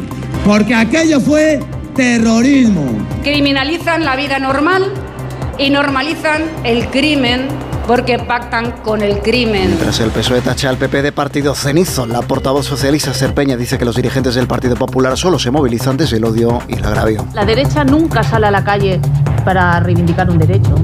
porque 0.45 0.75
aquello 0.75 1.21
fue 1.21 1.61
terrorismo. 1.95 3.07
Criminalizan 3.23 4.05
la 4.05 4.17
vida 4.17 4.41
normal 4.41 4.93
y 5.57 5.71
normalizan 5.71 6.43
el 6.65 6.89
crimen 6.89 7.70
porque 7.91 8.21
pactan 8.21 8.71
con 8.85 9.03
el 9.03 9.19
crimen. 9.19 9.77
Tras 9.77 9.99
el 9.99 10.13
PSOE 10.13 10.41
tacha 10.43 10.69
al 10.69 10.77
PP 10.77 11.03
de 11.03 11.11
partido 11.11 11.57
cenizo, 11.57 12.07
la 12.07 12.23
portavoz 12.23 12.65
socialista 12.65 13.13
Serpeña 13.13 13.57
dice 13.57 13.79
que 13.79 13.85
los 13.85 13.97
dirigentes 13.97 14.37
del 14.37 14.47
Partido 14.47 14.77
Popular 14.77 15.19
solo 15.19 15.41
se 15.41 15.51
movilizan 15.51 15.97
desde 15.97 16.19
el 16.19 16.25
odio 16.25 16.61
y 16.69 16.75
el 16.75 16.85
agravio. 16.85 17.27
La 17.35 17.45
derecha 17.45 17.83
nunca 17.83 18.23
sale 18.23 18.47
a 18.47 18.53
la 18.53 18.63
calle 18.63 19.01
para 19.45 19.81
reivindicar 19.81 20.31
un 20.31 20.39
derecho. 20.39 20.77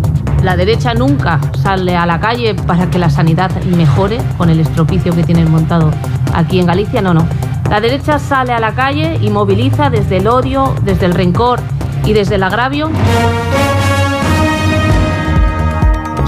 La 0.42 0.56
derecha 0.56 0.94
nunca 0.94 1.40
sale 1.62 1.96
a 1.96 2.06
la 2.06 2.18
calle 2.18 2.56
para 2.56 2.90
que 2.90 2.98
la 2.98 3.08
sanidad 3.08 3.52
mejore 3.66 4.18
con 4.36 4.50
el 4.50 4.58
estropicio 4.58 5.14
que 5.14 5.22
tienen 5.22 5.48
montado 5.48 5.92
aquí 6.34 6.58
en 6.58 6.66
Galicia. 6.66 7.02
No, 7.02 7.14
no. 7.14 7.24
La 7.70 7.80
derecha 7.80 8.18
sale 8.18 8.52
a 8.52 8.58
la 8.58 8.74
calle 8.74 9.16
y 9.22 9.30
moviliza 9.30 9.90
desde 9.90 10.16
el 10.16 10.26
odio, 10.26 10.74
desde 10.82 11.06
el 11.06 11.14
rencor 11.14 11.60
y 12.04 12.14
desde 12.14 12.34
el 12.34 12.42
agravio. 12.42 12.90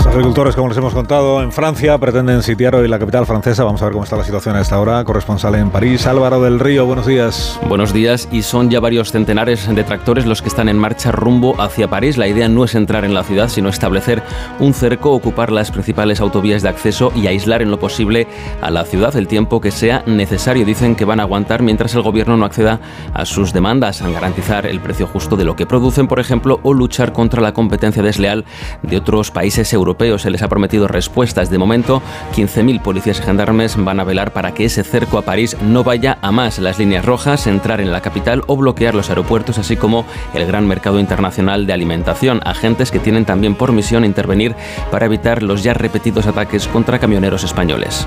Agricultores, 0.08 0.56
como 0.56 0.68
les 0.68 0.78
hemos 0.78 0.94
contado, 0.94 1.42
en 1.42 1.52
Francia 1.52 1.96
pretenden 1.98 2.42
sitiar 2.42 2.74
hoy 2.74 2.88
la 2.88 2.98
capital 2.98 3.26
francesa. 3.26 3.62
Vamos 3.62 3.82
a 3.82 3.84
ver 3.84 3.92
cómo 3.92 4.04
está 4.04 4.16
la 4.16 4.24
situación 4.24 4.56
a 4.56 4.62
esta 4.62 4.80
hora. 4.80 5.04
Corresponsal 5.04 5.54
en 5.54 5.68
París, 5.70 6.06
Álvaro 6.06 6.40
del 6.40 6.58
Río, 6.58 6.86
buenos 6.86 7.06
días. 7.06 7.60
Buenos 7.68 7.92
días, 7.92 8.26
y 8.32 8.40
son 8.42 8.70
ya 8.70 8.80
varios 8.80 9.12
centenares 9.12 9.72
de 9.72 9.84
tractores 9.84 10.24
los 10.24 10.40
que 10.40 10.48
están 10.48 10.70
en 10.70 10.78
marcha 10.78 11.12
rumbo 11.12 11.60
hacia 11.60 11.88
París. 11.88 12.16
La 12.16 12.26
idea 12.26 12.48
no 12.48 12.64
es 12.64 12.74
entrar 12.74 13.04
en 13.04 13.12
la 13.12 13.22
ciudad, 13.22 13.50
sino 13.50 13.68
establecer 13.68 14.22
un 14.58 14.72
cerco, 14.72 15.12
ocupar 15.12 15.52
las 15.52 15.70
principales 15.70 16.20
autovías 16.20 16.62
de 16.62 16.70
acceso 16.70 17.12
y 17.14 17.26
aislar 17.26 17.60
en 17.60 17.70
lo 17.70 17.78
posible 17.78 18.26
a 18.62 18.70
la 18.70 18.86
ciudad 18.86 19.14
el 19.14 19.28
tiempo 19.28 19.60
que 19.60 19.70
sea 19.70 20.02
necesario. 20.06 20.64
Dicen 20.64 20.96
que 20.96 21.04
van 21.04 21.20
a 21.20 21.24
aguantar 21.24 21.62
mientras 21.62 21.94
el 21.94 22.02
gobierno 22.02 22.36
no 22.38 22.46
acceda 22.46 22.80
a 23.12 23.26
sus 23.26 23.52
demandas, 23.52 24.00
a 24.00 24.08
garantizar 24.08 24.66
el 24.66 24.80
precio 24.80 25.06
justo 25.06 25.36
de 25.36 25.44
lo 25.44 25.54
que 25.54 25.66
producen, 25.66 26.08
por 26.08 26.18
ejemplo, 26.18 26.60
o 26.62 26.72
luchar 26.72 27.12
contra 27.12 27.42
la 27.42 27.52
competencia 27.52 28.02
desleal 28.02 28.46
de 28.82 28.96
otros 28.96 29.30
países 29.30 29.70
europeos 29.74 29.97
se 29.98 30.30
les 30.30 30.42
ha 30.42 30.48
prometido 30.48 30.86
respuestas. 30.86 31.50
De 31.50 31.58
momento, 31.58 32.02
15.000 32.36 32.80
policías 32.80 33.18
y 33.18 33.22
gendarmes 33.22 33.76
van 33.76 33.98
a 33.98 34.04
velar 34.04 34.32
para 34.32 34.54
que 34.54 34.64
ese 34.64 34.84
cerco 34.84 35.18
a 35.18 35.22
París 35.22 35.56
no 35.60 35.82
vaya 35.82 36.18
a 36.22 36.30
más. 36.30 36.60
Las 36.60 36.78
líneas 36.78 37.04
rojas, 37.04 37.46
entrar 37.48 37.80
en 37.80 37.90
la 37.90 38.00
capital 38.00 38.42
o 38.46 38.56
bloquear 38.56 38.94
los 38.94 39.10
aeropuertos, 39.10 39.58
así 39.58 39.76
como 39.76 40.06
el 40.34 40.46
gran 40.46 40.68
mercado 40.68 41.00
internacional 41.00 41.66
de 41.66 41.72
alimentación. 41.72 42.40
Agentes 42.44 42.92
que 42.92 43.00
tienen 43.00 43.24
también 43.24 43.56
por 43.56 43.72
misión 43.72 44.04
intervenir 44.04 44.54
para 44.92 45.06
evitar 45.06 45.42
los 45.42 45.64
ya 45.64 45.74
repetidos 45.74 46.26
ataques 46.26 46.68
contra 46.68 47.00
camioneros 47.00 47.42
españoles. 47.42 48.06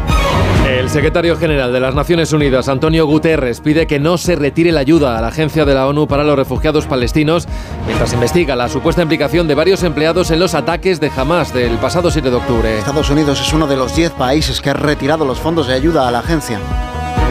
El 0.81 0.89
secretario 0.89 1.37
general 1.37 1.71
de 1.71 1.79
las 1.79 1.93
Naciones 1.93 2.33
Unidas, 2.33 2.67
Antonio 2.67 3.05
Guterres, 3.05 3.61
pide 3.61 3.85
que 3.85 3.99
no 3.99 4.17
se 4.17 4.35
retire 4.35 4.71
la 4.71 4.79
ayuda 4.79 5.15
a 5.15 5.21
la 5.21 5.27
Agencia 5.27 5.63
de 5.63 5.75
la 5.75 5.85
ONU 5.85 6.07
para 6.07 6.23
los 6.23 6.35
Refugiados 6.35 6.87
Palestinos 6.87 7.47
mientras 7.85 8.13
investiga 8.13 8.55
la 8.55 8.67
supuesta 8.67 9.03
implicación 9.03 9.47
de 9.47 9.53
varios 9.53 9.83
empleados 9.83 10.31
en 10.31 10.39
los 10.39 10.55
ataques 10.55 10.99
de 10.99 11.11
Hamas 11.15 11.53
del 11.53 11.77
pasado 11.77 12.09
7 12.09 12.31
de 12.31 12.35
octubre. 12.35 12.79
Estados 12.79 13.11
Unidos 13.11 13.39
es 13.39 13.53
uno 13.53 13.67
de 13.67 13.77
los 13.77 13.95
10 13.95 14.13
países 14.13 14.59
que 14.59 14.71
ha 14.71 14.73
retirado 14.73 15.23
los 15.23 15.39
fondos 15.39 15.67
de 15.67 15.75
ayuda 15.75 16.07
a 16.07 16.11
la 16.11 16.17
agencia. 16.17 16.59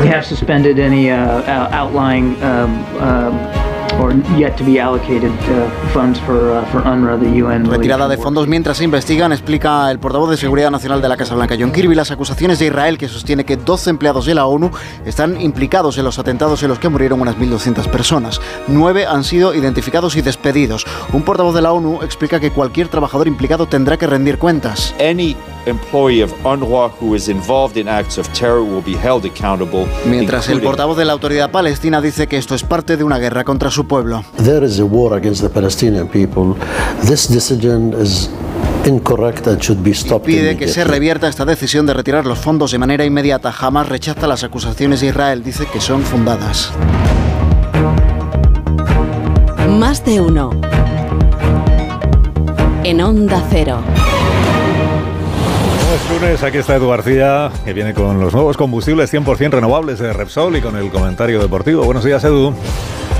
We 0.00 0.08
have 0.08 0.24
suspended 0.24 0.78
any 0.78 1.10
uh, 1.10 1.42
outlying 1.72 2.36
um, 2.44 3.59
or 3.98 4.14
yet 4.38 4.56
to 4.56 4.64
be 4.64 4.78
allocated 4.78 5.30
uh, 5.30 5.68
funds 5.92 6.18
for, 6.20 6.52
uh, 6.52 6.64
for 6.66 6.82
UNRWA, 6.82 7.18
the 7.18 7.42
UN. 7.42 7.64
Retirada 7.64 8.08
de 8.08 8.16
fondos 8.16 8.46
mientras 8.46 8.78
se 8.78 8.84
investigan, 8.84 9.32
explica 9.32 9.90
el 9.90 9.98
portavoz 9.98 10.30
de 10.30 10.36
Seguridad 10.36 10.70
Nacional 10.70 11.02
de 11.02 11.08
la 11.08 11.16
Casa 11.16 11.34
Blanca, 11.34 11.56
John 11.58 11.72
Kirby, 11.72 11.94
las 11.94 12.10
acusaciones 12.10 12.58
de 12.58 12.66
Israel 12.66 12.98
que 12.98 13.08
sostiene 13.08 13.44
que 13.44 13.56
12 13.56 13.90
empleados 13.90 14.26
de 14.26 14.34
la 14.34 14.46
ONU 14.46 14.70
están 15.04 15.40
implicados 15.40 15.98
en 15.98 16.04
los 16.04 16.18
atentados 16.18 16.62
en 16.62 16.68
los 16.68 16.78
que 16.78 16.88
murieron 16.88 17.20
unas 17.20 17.36
1.200 17.36 17.88
personas. 17.88 18.40
Nueve 18.68 19.06
han 19.06 19.24
sido 19.24 19.54
identificados 19.54 20.16
y 20.16 20.22
despedidos. 20.22 20.86
Un 21.12 21.22
portavoz 21.22 21.54
de 21.54 21.62
la 21.62 21.72
ONU 21.72 22.02
explica 22.02 22.40
que 22.40 22.50
cualquier 22.50 22.88
trabajador 22.88 23.28
implicado 23.28 23.66
tendrá 23.66 23.96
que 23.96 24.06
rendir 24.06 24.38
cuentas. 24.38 24.94
Any 25.00 25.36
employee 25.66 26.22
of 26.22 26.32
UNRWA 26.44 26.90
who 27.00 27.14
is 27.14 27.28
involved 27.28 27.76
in 27.76 27.88
acts 27.88 28.18
of 28.18 28.28
terror 28.32 28.62
will 28.62 28.82
be 28.82 28.96
held 28.96 29.24
accountable. 29.24 29.86
Mientras 30.06 30.48
el 30.48 30.60
portavoz 30.60 30.96
de 30.96 31.04
la 31.04 31.12
autoridad 31.12 31.50
palestina 31.50 32.00
dice 32.00 32.26
que 32.26 32.36
esto 32.36 32.54
es 32.54 32.62
parte 32.62 32.96
de 32.96 33.04
una 33.04 33.18
guerra 33.18 33.44
contra 33.44 33.70
su 33.70 33.79
pueblo. 33.86 34.24
There 34.42 34.64
is 34.64 34.78
a 34.78 34.84
war 34.84 35.14
against 35.14 35.42
the 35.42 35.48
Palestinian 35.48 36.08
people. 36.08 36.54
This 37.06 37.28
decision 37.28 37.94
is 38.00 38.30
incorrect 38.84 39.46
and 39.46 39.60
should 39.62 39.82
be 39.82 39.94
stopped. 39.94 40.26
Pide 40.26 40.56
que 40.56 40.68
se 40.68 40.84
revierta 40.84 41.28
esta 41.28 41.44
decisión 41.44 41.86
de 41.86 41.94
retirar 41.94 42.26
los 42.26 42.38
fondos 42.38 42.72
de 42.72 42.78
manera 42.78 43.04
inmediata. 43.04 43.52
Jamás 43.52 43.88
rechaza 43.88 44.26
las 44.26 44.44
acusaciones 44.44 45.00
de 45.00 45.08
Israel. 45.08 45.42
Dice 45.42 45.66
que 45.66 45.80
son 45.80 46.02
fundadas. 46.02 46.72
Más 49.68 50.04
de 50.04 50.20
uno. 50.20 50.50
En 52.84 53.00
Onda 53.00 53.42
Cero. 53.50 53.82
Es 56.20 56.24
lunes, 56.24 56.42
aquí 56.42 56.58
está 56.58 56.76
Edu 56.76 56.90
García, 56.90 57.50
que 57.64 57.72
viene 57.72 57.94
con 57.94 58.20
los 58.20 58.34
nuevos 58.34 58.58
combustibles 58.58 59.10
100% 59.10 59.52
renovables 59.52 59.98
de 59.98 60.12
Repsol 60.12 60.54
y 60.54 60.60
con 60.60 60.76
el 60.76 60.90
comentario 60.90 61.40
deportivo. 61.40 61.82
Buenos 61.84 62.04
días, 62.04 62.22
Edu. 62.24 62.52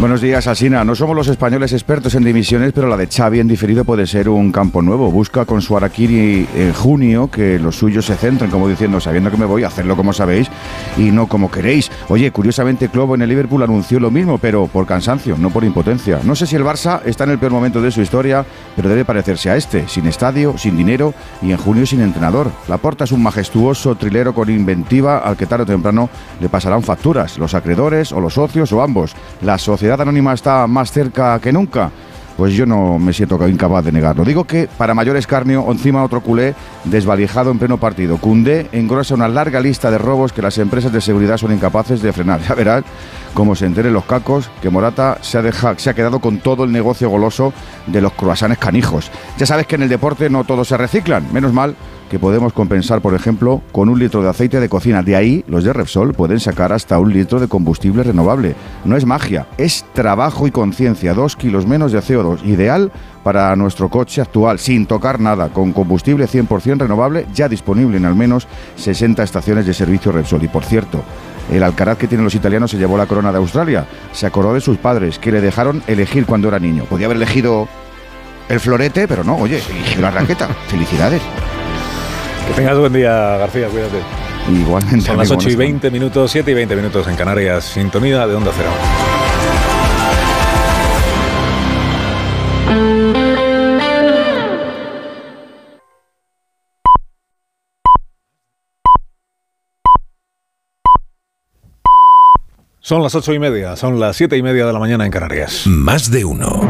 Buenos 0.01 0.23
días, 0.23 0.47
Asina. 0.47 0.83
No 0.83 0.95
somos 0.95 1.15
los 1.15 1.29
españoles 1.29 1.75
expertos 1.75 2.15
en 2.15 2.25
divisiones, 2.25 2.73
pero 2.73 2.89
la 2.89 2.97
de 2.97 3.07
Xavi 3.07 3.39
en 3.39 3.49
diferido 3.49 3.85
puede 3.85 4.07
ser 4.07 4.31
un 4.31 4.51
campo 4.51 4.81
nuevo. 4.81 5.11
Busca 5.11 5.45
con 5.45 5.61
su 5.61 5.77
Araquiri 5.77 6.49
en 6.57 6.73
junio 6.73 7.31
que 7.31 7.59
los 7.59 7.77
suyos 7.77 8.07
se 8.07 8.17
centren, 8.17 8.51
como 8.51 8.67
diciendo, 8.67 8.99
sabiendo 8.99 9.31
que 9.31 9.37
me 9.37 9.45
voy 9.45 9.63
a 9.63 9.67
hacerlo 9.67 9.97
como 9.97 10.15
sabéis 10.15 10.49
y 10.97 11.11
no 11.11 11.27
como 11.27 11.51
queréis. 11.51 11.91
Oye, 12.09 12.31
curiosamente, 12.31 12.89
Klopp 12.89 13.15
en 13.15 13.23
el 13.23 13.29
Liverpool 13.29 13.63
anunció 13.63 14.01
lo 14.01 14.11
mismo, 14.11 14.39
pero 14.39 14.69
por 14.69 14.87
cansancio, 14.87 15.37
no 15.37 15.51
por 15.51 15.65
impotencia. 15.65 16.21
No 16.25 16.35
sé 16.35 16.47
si 16.47 16.57
el 16.57 16.65
Barça 16.65 17.03
está 17.05 17.25
en 17.25 17.31
el 17.31 17.39
peor 17.39 17.53
momento 17.53 17.83
de 17.83 17.91
su 17.91 18.01
historia, 18.01 18.47
pero 18.77 18.89
debe 18.89 19.05
parecerse 19.05 19.51
a 19.51 19.57
este, 19.57 19.87
sin 19.87 20.07
estadio, 20.07 20.57
sin 20.57 20.79
dinero 20.79 21.13
y 21.43 21.53
en 21.53 21.59
junio 21.59 21.85
sin 21.85 22.01
entrenador. 22.01 22.51
La 22.69 22.79
Es 22.99 23.13
un 23.13 23.23
majestuoso 23.23 23.95
trilero 23.95 24.35
con 24.35 24.51
inventiva 24.51 25.19
al 25.19 25.37
que 25.37 25.47
tarde 25.47 25.63
o 25.63 25.67
temprano 25.67 26.11
le 26.41 26.49
pasarán 26.49 26.83
facturas, 26.83 27.39
los 27.39 27.55
acreedores 27.55 28.11
o 28.11 28.21
los 28.21 28.35
socios 28.35 28.73
o 28.73 28.83
ambos. 28.83 29.15
La 29.43 29.59
sociedad 29.59 30.01
anónima 30.01 30.35
está 30.35 30.67
más 30.67 30.91
cerca 30.91 31.39
que 31.39 31.53
nunca. 31.53 31.91
Pues 32.37 32.55
yo 32.55 32.67
no 32.67 32.99
me 32.99 33.13
siento 33.13 33.47
incapaz 33.49 33.85
de 33.85 33.93
negarlo. 33.93 34.25
Digo 34.25 34.45
que 34.45 34.69
para 34.77 34.93
mayor 34.93 35.17
escarnio, 35.17 35.65
encima 35.71 36.03
otro 36.03 36.21
culé 36.21 36.55
desvalijado 36.85 37.51
en 37.51 37.59
pleno 37.59 37.79
partido. 37.79 38.19
Cundé 38.19 38.69
engrosa 38.73 39.15
una 39.15 39.29
larga 39.29 39.61
lista 39.61 39.91
de 39.91 39.99
robos 39.99 40.33
que 40.33 40.43
las 40.43 40.59
empresas 40.59 40.93
de 40.93 41.01
seguridad 41.01 41.37
son 41.37 41.53
incapaces 41.53 42.03
de 42.03 42.13
frenar. 42.13 42.41
Ya 42.49 42.55
verás 42.55 42.85
cómo 43.35 43.55
se 43.55 43.67
enteren 43.67 43.93
los 43.93 44.05
cacos 44.05 44.51
que 44.61 44.71
Morata 44.71 45.19
se 45.21 45.39
ha, 45.39 45.43
dejado, 45.43 45.79
se 45.79 45.91
ha 45.91 45.95
quedado 45.95 46.19
con 46.19 46.39
todo 46.39 46.65
el 46.65 46.73
negocio 46.73 47.09
goloso 47.09 47.53
de 47.87 48.01
los 48.01 48.13
croissants 48.15 48.59
canijos. 48.59 49.11
Ya 49.39 49.47
sabes 49.47 49.67
que 49.67 49.77
en 49.77 49.83
el 49.83 49.89
deporte 49.89 50.29
no 50.29 50.43
todos 50.45 50.67
se 50.69 50.77
reciclan. 50.77 51.33
Menos 51.33 51.53
mal 51.53 51.77
que 52.11 52.19
podemos 52.19 52.53
compensar, 52.53 53.01
por 53.01 53.15
ejemplo, 53.15 53.63
con 53.71 53.89
un 53.89 53.99
litro 53.99 54.21
de 54.21 54.29
aceite 54.29 54.59
de 54.59 54.69
cocina. 54.69 55.03
De 55.03 55.15
ahí, 55.15 55.45
los 55.47 55.63
de 55.63 55.73
Repsol 55.73 56.13
pueden 56.13 56.41
sacar 56.41 56.73
hasta 56.73 56.99
un 56.99 57.13
litro 57.13 57.39
de 57.39 57.47
combustible 57.47 58.03
renovable. 58.03 58.57
No 58.85 58.97
es 58.97 59.07
magia, 59.07 59.47
es 59.57 59.87
trabajo 59.95 60.49
y 60.49 60.51
conciencia. 60.51 61.15
Dos 61.15 61.37
kilos 61.37 61.67
menos 61.67 61.93
de 61.93 62.01
CO2, 62.01 62.45
ideal 62.45 62.91
para 63.23 63.55
nuestro 63.55 63.89
coche 63.89 64.21
actual, 64.21 64.59
sin 64.59 64.87
tocar 64.87 65.21
nada, 65.21 65.51
con 65.51 65.73
combustible 65.73 66.27
100% 66.27 66.79
renovable, 66.79 67.27
ya 67.33 67.49
disponible 67.49 67.99
en 67.99 68.07
al 68.07 68.17
menos 68.17 68.49
60 68.75 69.23
estaciones 69.23 69.65
de 69.65 69.73
servicio 69.73 70.11
Repsol. 70.11 70.43
Y 70.43 70.49
por 70.49 70.65
cierto, 70.65 71.05
el 71.53 71.63
Alcaraz 71.63 71.97
que 71.97 72.09
tienen 72.09 72.25
los 72.25 72.35
italianos 72.35 72.73
se 72.73 72.79
llevó 72.79 72.99
la 72.99 73.07
corona 73.07 73.31
de 73.31 73.39
Australia. 73.39 73.87
Se 74.13 74.27
acordó 74.27 74.53
de 74.53 74.61
sus 74.61 74.79
padres, 74.79 75.21
que 75.21 75.31
le 75.31 75.41
dejaron 75.41 75.81
elegir 75.87 76.27
cuando 76.27 76.49
era 76.49 76.59
niño. 76.59 76.87
Podía 76.87 77.07
haber 77.07 77.19
elegido 77.19 77.69
el 78.49 78.59
florete, 78.59 79.07
pero 79.07 79.23
no, 79.23 79.37
oye, 79.37 79.63
eligió 79.71 80.01
la 80.01 80.11
raqueta. 80.11 80.49
Felicidades. 80.67 81.23
Que 82.47 82.55
tengas 82.55 82.79
buen 82.79 82.93
día, 82.93 83.37
García, 83.37 83.69
cuídate. 83.69 84.01
Igualmente. 84.51 85.07
Son 85.07 85.17
las 85.17 85.31
amigo, 85.31 85.41
8 85.41 85.49
y 85.49 85.53
no 85.53 85.59
sé. 85.59 85.65
20 85.65 85.91
minutos, 85.91 86.31
7 86.31 86.51
y 86.51 86.55
20 86.55 86.77
minutos 86.77 87.09
en 87.09 87.17
Canarias. 87.17 87.65
Sintonía 87.65 88.27
de 88.27 88.35
Onda 88.35 88.51
Cero. 88.57 88.71
Son 102.91 103.05
las 103.05 103.15
ocho 103.15 103.33
y 103.33 103.39
media, 103.39 103.77
son 103.77 104.01
las 104.01 104.17
siete 104.17 104.37
y 104.37 104.43
media 104.43 104.67
de 104.67 104.73
la 104.73 104.81
mañana 104.81 105.05
en 105.05 105.13
Canarias. 105.13 105.65
Más 105.65 106.11
de 106.11 106.25
uno. 106.25 106.61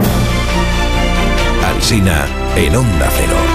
Alsina 1.64 2.26
en 2.56 2.76
Onda 2.76 3.08
Cero. 3.16 3.49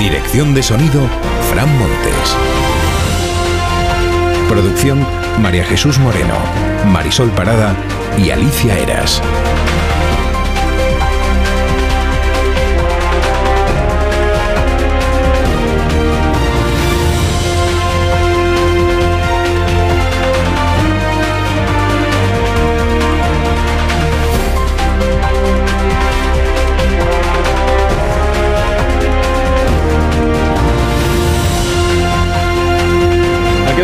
Dirección 0.00 0.54
de 0.54 0.62
sonido, 0.62 1.06
Fran 1.50 1.68
Montes. 1.78 2.34
Producción, 4.48 5.06
María 5.42 5.62
Jesús 5.62 5.98
Moreno, 5.98 6.36
Marisol 6.86 7.28
Parada 7.32 7.76
y 8.16 8.30
Alicia 8.30 8.78
Eras. 8.78 9.20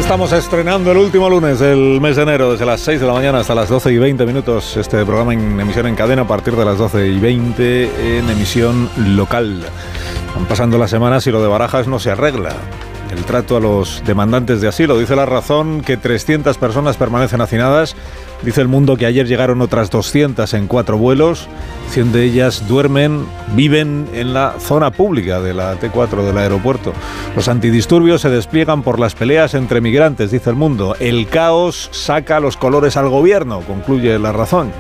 Estamos 0.06 0.30
estrenando 0.30 0.92
el 0.92 0.98
último 0.98 1.28
lunes 1.28 1.58
del 1.58 2.00
mes 2.00 2.14
de 2.14 2.22
enero, 2.22 2.52
desde 2.52 2.64
las 2.64 2.80
6 2.82 3.00
de 3.00 3.06
la 3.08 3.12
mañana 3.12 3.40
hasta 3.40 3.56
las 3.56 3.68
12 3.68 3.92
y 3.92 3.98
20 3.98 4.24
minutos. 4.24 4.76
Este 4.76 5.04
programa 5.04 5.34
en 5.34 5.58
emisión 5.58 5.84
en 5.88 5.96
cadena 5.96 6.22
a 6.22 6.26
partir 6.28 6.54
de 6.54 6.64
las 6.64 6.78
12 6.78 7.08
y 7.08 7.18
20 7.18 8.18
en 8.18 8.30
emisión 8.30 8.88
local. 9.16 9.64
Van 10.32 10.46
pasando 10.46 10.78
las 10.78 10.90
semanas 10.90 11.26
y 11.26 11.32
lo 11.32 11.42
de 11.42 11.48
Barajas 11.48 11.88
no 11.88 11.98
se 11.98 12.12
arregla. 12.12 12.54
El 13.10 13.24
trato 13.24 13.56
a 13.56 13.60
los 13.60 14.02
demandantes 14.04 14.60
de 14.60 14.68
asilo. 14.68 14.98
Dice 14.98 15.14
la 15.14 15.26
razón 15.26 15.80
que 15.80 15.96
300 15.96 16.58
personas 16.58 16.96
permanecen 16.96 17.40
hacinadas. 17.40 17.94
Dice 18.42 18.60
el 18.60 18.68
mundo 18.68 18.96
que 18.96 19.06
ayer 19.06 19.26
llegaron 19.26 19.62
otras 19.62 19.90
200 19.90 20.52
en 20.54 20.66
cuatro 20.66 20.98
vuelos. 20.98 21.48
100 21.90 22.12
de 22.12 22.24
ellas 22.24 22.66
duermen, 22.66 23.24
viven 23.54 24.08
en 24.12 24.34
la 24.34 24.54
zona 24.58 24.90
pública 24.90 25.40
de 25.40 25.54
la 25.54 25.78
T4 25.78 26.24
del 26.24 26.36
aeropuerto. 26.36 26.92
Los 27.36 27.48
antidisturbios 27.48 28.22
se 28.22 28.30
despliegan 28.30 28.82
por 28.82 28.98
las 28.98 29.14
peleas 29.14 29.54
entre 29.54 29.80
migrantes, 29.80 30.32
dice 30.32 30.50
el 30.50 30.56
mundo. 30.56 30.96
El 30.98 31.28
caos 31.28 31.88
saca 31.92 32.40
los 32.40 32.56
colores 32.56 32.96
al 32.96 33.08
gobierno, 33.08 33.60
concluye 33.60 34.18
la 34.18 34.32
razón. 34.32 34.72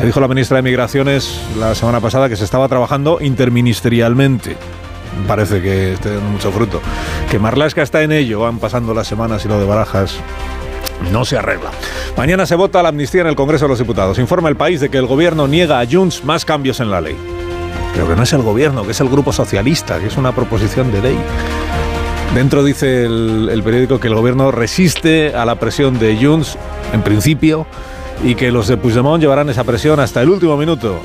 Le 0.00 0.06
dijo 0.06 0.20
la 0.20 0.28
ministra 0.28 0.56
de 0.56 0.62
Migraciones 0.62 1.38
la 1.58 1.74
semana 1.74 2.00
pasada 2.00 2.30
que 2.30 2.36
se 2.36 2.44
estaba 2.44 2.66
trabajando 2.66 3.18
interministerialmente 3.20 4.56
parece 5.26 5.62
que 5.62 5.94
esté 5.94 6.14
dando 6.14 6.30
mucho 6.30 6.52
fruto. 6.52 6.80
Que 7.30 7.38
Marlasca 7.38 7.82
está 7.82 8.02
en 8.02 8.12
ello, 8.12 8.40
van 8.40 8.58
pasando 8.58 8.94
las 8.94 9.06
semanas 9.06 9.44
y 9.44 9.48
lo 9.48 9.58
de 9.58 9.66
Barajas 9.66 10.16
no 11.12 11.24
se 11.24 11.36
arregla. 11.36 11.70
Mañana 12.16 12.46
se 12.46 12.54
vota 12.54 12.82
la 12.82 12.90
amnistía 12.90 13.22
en 13.22 13.26
el 13.28 13.36
Congreso 13.36 13.64
de 13.64 13.70
los 13.70 13.78
Diputados. 13.78 14.18
Informa 14.18 14.48
el 14.48 14.56
país 14.56 14.80
de 14.80 14.88
que 14.88 14.98
el 14.98 15.06
gobierno 15.06 15.46
niega 15.48 15.80
a 15.80 15.86
Junts 15.86 16.24
más 16.24 16.44
cambios 16.44 16.80
en 16.80 16.90
la 16.90 17.00
ley. 17.00 17.16
Pero 17.92 18.08
que 18.08 18.16
no 18.16 18.22
es 18.22 18.32
el 18.32 18.42
gobierno, 18.42 18.84
que 18.84 18.90
es 18.90 19.00
el 19.00 19.08
grupo 19.08 19.32
socialista, 19.32 19.98
que 19.98 20.06
es 20.06 20.16
una 20.16 20.32
proposición 20.32 20.90
de 20.92 21.00
ley. 21.00 21.18
Dentro 22.34 22.64
dice 22.64 23.04
el, 23.04 23.48
el 23.52 23.62
periódico 23.62 24.00
que 24.00 24.08
el 24.08 24.14
gobierno 24.14 24.50
resiste 24.50 25.34
a 25.34 25.44
la 25.44 25.56
presión 25.56 25.98
de 25.98 26.16
Junts, 26.20 26.58
en 26.92 27.02
principio, 27.02 27.66
y 28.24 28.34
que 28.34 28.50
los 28.50 28.66
de 28.66 28.76
Puigdemont 28.76 29.20
llevarán 29.20 29.48
esa 29.50 29.64
presión 29.64 30.00
hasta 30.00 30.22
el 30.22 30.30
último 30.30 30.56
minuto. 30.56 31.00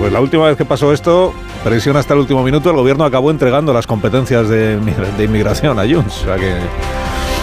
Pues 0.00 0.14
la 0.14 0.20
última 0.22 0.46
vez 0.46 0.56
que 0.56 0.64
pasó 0.64 0.94
esto, 0.94 1.34
presión 1.62 1.94
hasta 1.98 2.14
el 2.14 2.20
último 2.20 2.42
minuto, 2.42 2.70
el 2.70 2.76
gobierno 2.76 3.04
acabó 3.04 3.30
entregando 3.30 3.74
las 3.74 3.86
competencias 3.86 4.48
de, 4.48 4.78
de 4.78 5.24
inmigración 5.24 5.78
a 5.78 5.82
Junts. 5.82 6.22
O 6.22 6.24
sea 6.24 6.36
que 6.36 6.54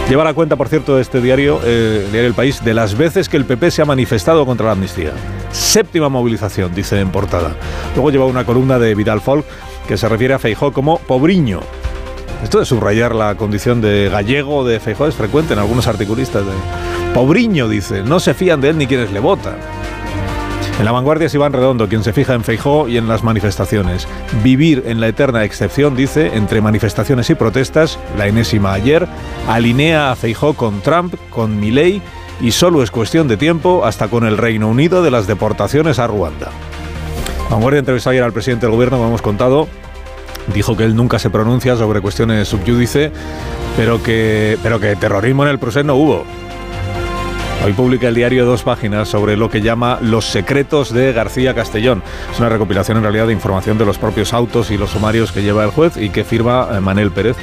lleva 0.09 0.23
la 0.23 0.34
cuenta, 0.34 0.55
por 0.55 0.67
cierto, 0.67 0.95
de 0.95 1.03
este 1.03 1.21
diario, 1.21 1.59
eh, 1.63 2.01
el 2.05 2.11
diario 2.11 2.29
El 2.29 2.34
País, 2.34 2.65
de 2.65 2.73
las 2.73 2.97
veces 2.97 3.29
que 3.29 3.38
el 3.38 3.45
PP 3.45 3.69
se 3.69 3.84
ha 3.84 3.85
manifestado 3.85 4.43
contra 4.43 4.65
la 4.65 4.71
amnistía. 4.71 5.11
Séptima 5.51 6.09
movilización, 6.09 6.73
dice 6.73 6.99
en 6.99 7.11
portada. 7.11 7.55
Luego 7.93 8.09
lleva 8.09 8.25
una 8.25 8.43
columna 8.43 8.79
de 8.79 8.95
Vidal 8.95 9.21
Folk 9.21 9.45
que 9.88 9.95
se 9.95 10.09
refiere 10.09 10.34
a 10.34 10.39
Feijó 10.39 10.73
como 10.73 10.97
pobriño. 10.97 11.59
Esto 12.43 12.57
de 12.57 12.65
subrayar 12.65 13.13
la 13.13 13.35
condición 13.35 13.81
de 13.81 14.09
gallego 14.09 14.65
de 14.65 14.79
Feijó 14.79 15.05
es 15.05 15.13
frecuente 15.13 15.53
en 15.53 15.59
algunos 15.59 15.85
articulistas. 15.85 16.43
De... 16.43 16.51
Pobriño, 17.13 17.69
dice, 17.69 18.01
no 18.01 18.19
se 18.19 18.34
fían 18.34 18.61
de 18.61 18.69
él 18.69 18.79
ni 18.79 18.88
quienes 18.88 19.11
le 19.11 19.19
votan. 19.19 19.57
En 20.79 20.85
la 20.85 20.91
vanguardia 20.91 21.25
es 21.25 21.33
Iván 21.33 21.53
Redondo 21.53 21.89
quien 21.89 22.03
se 22.03 22.13
fija 22.13 22.35
en 22.35 22.43
Feijó 22.43 22.87
y 22.87 22.97
en 22.97 23.07
las 23.07 23.23
manifestaciones. 23.23 24.07
Vivir 24.43 24.83
en 24.85 25.01
la 25.01 25.07
eterna 25.07 25.43
excepción, 25.43 25.95
dice, 25.95 26.35
entre 26.35 26.61
manifestaciones 26.61 27.29
y 27.31 27.35
protestas, 27.35 27.97
la 28.15 28.27
enésima 28.27 28.73
ayer, 28.73 29.07
alinea 29.47 30.11
a 30.11 30.15
Feijó 30.15 30.53
con 30.53 30.81
Trump, 30.81 31.15
con 31.31 31.59
Milley 31.59 31.99
y 32.39 32.51
solo 32.51 32.83
es 32.83 32.91
cuestión 32.91 33.27
de 33.27 33.37
tiempo 33.37 33.85
hasta 33.85 34.07
con 34.07 34.23
el 34.23 34.37
Reino 34.37 34.67
Unido 34.67 35.01
de 35.01 35.09
las 35.09 35.25
deportaciones 35.25 35.97
a 35.97 36.05
Ruanda. 36.05 36.51
Vanguardia 37.49 37.79
entrevistó 37.79 38.11
ayer 38.11 38.23
al 38.23 38.33
presidente 38.33 38.67
del 38.67 38.75
gobierno, 38.75 38.97
como 38.97 39.09
hemos 39.09 39.23
contado, 39.23 39.67
dijo 40.53 40.77
que 40.77 40.83
él 40.83 40.95
nunca 40.95 41.17
se 41.17 41.31
pronuncia 41.31 41.75
sobre 41.75 42.01
cuestiones 42.01 42.47
subyúdice, 42.49 43.11
pero 43.75 44.03
que, 44.03 44.59
pero 44.61 44.79
que 44.79 44.95
terrorismo 44.95 45.43
en 45.43 45.49
el 45.49 45.57
proceso 45.57 45.83
no 45.83 45.95
hubo. 45.95 46.23
Hoy 47.65 47.73
publica 47.73 48.07
el 48.07 48.15
diario 48.15 48.45
dos 48.45 48.63
páginas 48.63 49.09
sobre 49.09 49.35
lo 49.35 49.49
que 49.49 49.61
llama 49.61 49.97
Los 50.01 50.25
secretos 50.25 50.93
de 50.93 51.11
García 51.11 51.53
Castellón. 51.53 52.03
Es 52.31 52.39
una 52.39 52.49
recopilación 52.49 52.97
en 52.97 53.03
realidad 53.03 53.27
de 53.27 53.34
información 53.34 53.77
de 53.77 53.85
los 53.85 53.97
propios 53.97 54.31
autos 54.31 54.71
y 54.71 54.77
los 54.77 54.91
sumarios 54.91 55.31
que 55.31 55.41
lleva 55.41 55.65
el 55.65 55.71
juez 55.71 55.97
y 55.97 56.09
que 56.09 56.23
firma 56.23 56.69
eh, 56.71 56.79
Manel 56.79 57.11
Pérez, 57.11 57.35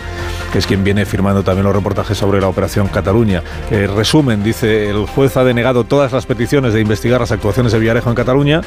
que 0.53 0.59
es 0.59 0.67
quien 0.67 0.85
viene 0.85 1.05
firmando 1.05 1.43
también 1.43 1.65
los 1.65 1.75
reportajes 1.75 2.17
sobre 2.17 2.41
la 2.41 2.49
operación 2.49 2.87
Cataluña. 2.87 3.43
Eh, 3.71 3.87
resumen, 3.87 4.43
dice, 4.43 4.89
el 4.89 5.05
juez 5.07 5.37
ha 5.37 5.45
denegado 5.45 5.85
todas 5.85 6.13
las 6.13 6.27
peticiones 6.27 6.73
de 6.73 6.81
investigar 6.81 7.21
las 7.21 7.33
actuaciones 7.33 7.73
de 7.73 7.81
Villarejo 7.81 8.09
en 8.09 8.15
Cataluña 8.15 8.61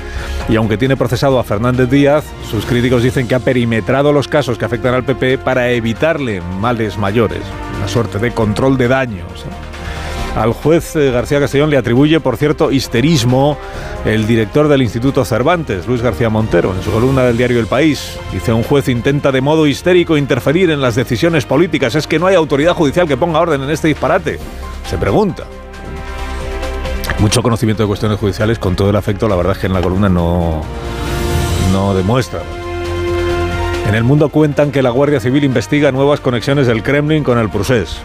y 0.50 0.58
aunque 0.58 0.78
tiene 0.78 0.98
procesado 0.98 1.40
a 1.40 1.44
Fernández 1.44 1.90
Díaz, 1.90 2.26
sus 2.52 2.66
críticos 2.66 3.02
dicen 3.02 3.28
que 3.28 3.36
ha 3.36 3.40
perimetrado 3.40 4.12
los 4.12 4.28
casos 4.28 4.58
que 4.58 4.66
afectan 4.66 4.94
al 4.94 5.06
PP 5.06 5.40
para 5.40 5.72
evitarle 5.72 6.42
males 6.60 6.98
mayores, 6.98 7.42
una 7.78 7.88
suerte 7.88 8.20
de 8.20 8.32
control 8.32 8.78
de 8.78 8.90
daños. 8.90 9.46
Al 10.38 10.54
juez 10.54 10.96
eh, 10.96 11.10
García 11.10 11.40
Castellón 11.40 11.72
le 11.72 11.78
atribuye, 11.78 12.20
por 12.20 12.38
cierto, 12.38 12.72
histerismo 12.72 13.58
el 14.06 14.28
director 14.28 14.68
del 14.68 14.84
Instituto 14.84 15.26
Cervantes, 15.26 15.88
Luis 15.88 16.04
García 16.04 16.30
Montero, 16.30 16.76
en 16.76 16.84
su 16.84 16.92
columna 16.92 17.24
del 17.24 17.38
diario 17.38 17.60
El 17.60 17.66
País. 17.66 18.20
Dice, 18.32 18.54
un 18.54 18.62
juez 18.62 18.88
intenta 18.88 19.32
de 19.32 19.42
modo 19.42 19.66
histérico 19.66 20.16
interferir 20.16 20.70
en 20.70 20.80
las 20.80 20.94
decisiones 20.94 21.46
políticas. 21.46 21.96
Es 21.96 22.06
que 22.06 22.20
no 22.20 22.28
hay 22.28 22.36
autoridad 22.36 22.76
judicial 22.76 23.08
que 23.08 23.18
ponga 23.18 23.40
orden 23.40 23.64
en 23.64 23.72
este 23.72 23.88
disparate. 23.88 24.38
Se 24.88 25.00
pregunta. 25.00 25.46
Mucho 27.18 27.42
conocimiento 27.42 27.82
de 27.82 27.88
cuestiones 27.88 28.20
judiciales, 28.20 28.60
con 28.60 28.76
todo 28.76 28.92
el 28.92 28.96
afecto, 28.96 29.28
la 29.28 29.36
verdad 29.36 29.54
es 29.54 29.58
que 29.58 29.68
en 29.68 29.74
la 29.74 29.82
columna 29.82 30.08
no, 30.08 30.62
no 31.74 31.96
demuestra. 31.96 32.42
En 33.88 33.96
el 33.96 34.04
mundo 34.04 34.30
cuentan 34.30 34.72
que 34.72 34.84
la 34.84 34.92
Guardia 34.92 35.20
Civil 35.20 35.44
investiga 35.44 35.92
nuevas 35.92 36.20
conexiones 36.20 36.68
del 36.68 36.84
Kremlin 36.84 37.24
con 37.24 37.40
el 37.40 37.50
Prusés 37.50 38.02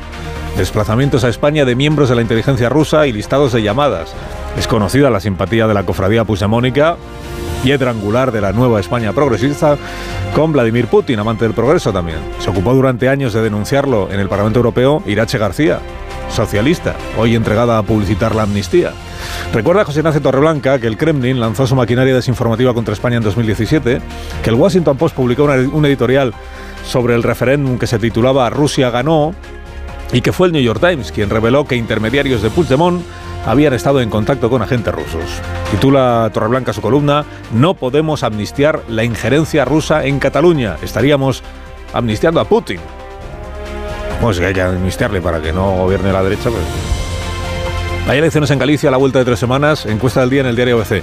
desplazamientos 0.56 1.24
a 1.24 1.28
España 1.28 1.64
de 1.64 1.74
miembros 1.74 2.08
de 2.08 2.14
la 2.14 2.22
inteligencia 2.22 2.68
rusa 2.68 3.06
y 3.06 3.12
listados 3.12 3.52
de 3.52 3.62
llamadas. 3.62 4.14
Es 4.58 4.66
conocida 4.66 5.10
la 5.10 5.20
simpatía 5.20 5.66
de 5.66 5.74
la 5.74 5.84
cofradía 5.84 6.24
puigdemónica, 6.24 6.96
piedra 7.62 7.90
angular 7.90 8.32
de 8.32 8.40
la 8.40 8.52
nueva 8.52 8.80
España 8.80 9.12
progresista, 9.12 9.76
con 10.34 10.52
Vladimir 10.52 10.86
Putin, 10.88 11.18
amante 11.18 11.44
del 11.44 11.54
progreso 11.54 11.92
también. 11.92 12.18
Se 12.38 12.50
ocupó 12.50 12.74
durante 12.74 13.08
años 13.08 13.32
de 13.32 13.42
denunciarlo 13.42 14.10
en 14.12 14.20
el 14.20 14.28
Parlamento 14.28 14.58
Europeo 14.58 15.02
Irache 15.06 15.38
García, 15.38 15.80
socialista, 16.30 16.96
hoy 17.18 17.34
entregada 17.34 17.78
a 17.78 17.82
publicitar 17.82 18.34
la 18.34 18.42
amnistía. 18.42 18.92
Recuerda 19.52 19.84
José 19.84 20.00
Ignacio 20.00 20.20
Torreblanca 20.20 20.78
que 20.78 20.86
el 20.86 20.96
Kremlin 20.96 21.38
lanzó 21.38 21.66
su 21.66 21.76
maquinaria 21.76 22.14
desinformativa 22.14 22.74
contra 22.74 22.94
España 22.94 23.18
en 23.18 23.22
2017, 23.22 24.00
que 24.42 24.50
el 24.50 24.56
Washington 24.56 24.96
Post 24.96 25.14
publicó 25.14 25.44
un 25.44 25.86
editorial 25.86 26.32
sobre 26.86 27.14
el 27.14 27.22
referéndum 27.22 27.78
que 27.78 27.86
se 27.86 27.98
titulaba 27.98 28.50
Rusia 28.50 28.90
ganó, 28.90 29.34
y 30.12 30.20
que 30.20 30.32
fue 30.32 30.46
el 30.46 30.52
New 30.52 30.62
York 30.62 30.80
Times 30.80 31.12
quien 31.12 31.30
reveló 31.30 31.66
que 31.66 31.76
intermediarios 31.76 32.42
de 32.42 32.50
Puigdemont 32.50 33.02
habían 33.46 33.72
estado 33.72 34.00
en 34.00 34.10
contacto 34.10 34.50
con 34.50 34.62
agentes 34.62 34.94
rusos. 34.94 35.24
Titula 35.70 36.30
Torreblanca 36.32 36.72
su 36.72 36.80
columna 36.80 37.24
No 37.52 37.74
podemos 37.74 38.22
amnistiar 38.22 38.82
la 38.88 39.04
injerencia 39.04 39.64
rusa 39.64 40.04
en 40.04 40.18
Cataluña. 40.18 40.76
Estaríamos 40.82 41.42
amnistiando 41.92 42.40
a 42.40 42.44
Putin. 42.44 42.78
Pues 44.20 44.38
que 44.38 44.46
hay 44.46 44.54
que 44.54 44.62
amnistiarle 44.62 45.20
para 45.20 45.40
que 45.42 45.52
no 45.52 45.72
gobierne 45.72 46.12
la 46.12 46.22
derecha. 46.22 46.50
Pues. 46.50 47.01
Hay 48.08 48.18
elecciones 48.18 48.50
en 48.50 48.58
Galicia 48.58 48.88
a 48.88 48.92
la 48.92 48.98
vuelta 48.98 49.20
de 49.20 49.24
tres 49.24 49.38
semanas, 49.38 49.86
encuesta 49.86 50.20
del 50.20 50.30
día 50.30 50.40
en 50.40 50.48
el 50.48 50.56
diario 50.56 50.76
ABC. 50.76 51.02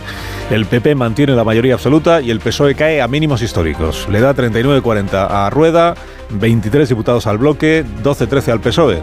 El 0.51 0.65
PP 0.65 0.95
mantiene 0.95 1.33
la 1.33 1.45
mayoría 1.45 1.75
absoluta 1.75 2.21
y 2.21 2.29
el 2.29 2.41
PSOE 2.41 2.75
cae 2.75 3.01
a 3.01 3.07
mínimos 3.07 3.41
históricos. 3.41 4.07
Le 4.09 4.19
da 4.19 4.35
39-40 4.35 5.27
a 5.29 5.49
Rueda, 5.49 5.95
23 6.29 6.89
diputados 6.89 7.25
al 7.25 7.37
bloque, 7.37 7.85
12-13 8.03 8.51
al 8.51 8.59
PSOE. 8.59 9.01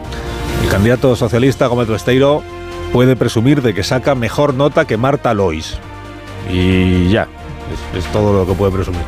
El 0.63 0.69
candidato 0.69 1.17
socialista 1.17 1.69
Gómez 1.69 1.89
Besteiro 1.89 2.43
puede 2.93 3.17
presumir 3.17 3.63
de 3.63 3.73
que 3.73 3.83
saca 3.83 4.15
mejor 4.15 4.53
nota 4.53 4.85
que 4.85 4.99
Marta 4.99 5.33
Lois. 5.33 5.79
Y 6.53 7.09
ya, 7.09 7.29
es, 7.95 8.05
es 8.05 8.13
todo 8.13 8.41
lo 8.41 8.47
que 8.47 8.53
puede 8.53 8.73
presumir. 8.73 9.03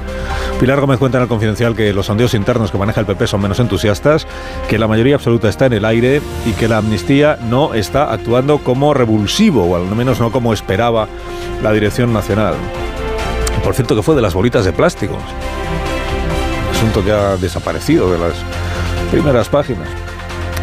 Pilar 0.61 0.81
Gómez 0.81 0.99
cuenta 0.99 1.19
en 1.19 1.23
el 1.23 1.29
confidencial 1.29 1.77
que 1.77 1.93
los 1.93 2.07
sondeos 2.07 2.35
internos 2.35 2.73
que 2.73 2.79
maneja 2.79 2.99
el 2.99 3.07
PP 3.07 3.29
son 3.29 3.41
menos 3.41 3.61
entusiastas, 3.61 4.27
que 4.69 4.77
la 4.77 4.89
mayoría 4.89 5.15
absoluta 5.15 5.49
está 5.49 5.67
en 5.67 5.75
el 5.75 5.85
aire 5.85 6.21
y 6.47 6.51
que 6.53 6.67
la 6.67 6.79
amnistía 6.79 7.39
no 7.49 7.75
está 7.75 8.13
actuando 8.13 8.59
como 8.59 8.93
revulsivo, 8.93 9.65
o 9.65 9.77
al 9.77 9.85
menos 9.95 10.19
no 10.19 10.33
como 10.33 10.53
esperaba 10.53 11.07
la 11.63 11.73
dirección 11.73 12.13
nacional. 12.13 12.55
Por 13.63 13.75
cierto, 13.75 13.95
que 13.95 14.03
fue 14.03 14.17
de 14.17 14.23
las 14.23 14.35
bolitas 14.35 14.65
de 14.65 14.73
plástico. 14.73 15.17
Asunto 16.75 17.05
que 17.05 17.13
ha 17.13 17.37
desaparecido 17.37 18.11
de 18.11 18.19
las 18.19 18.35
primeras 19.13 19.49
páginas. 19.49 19.89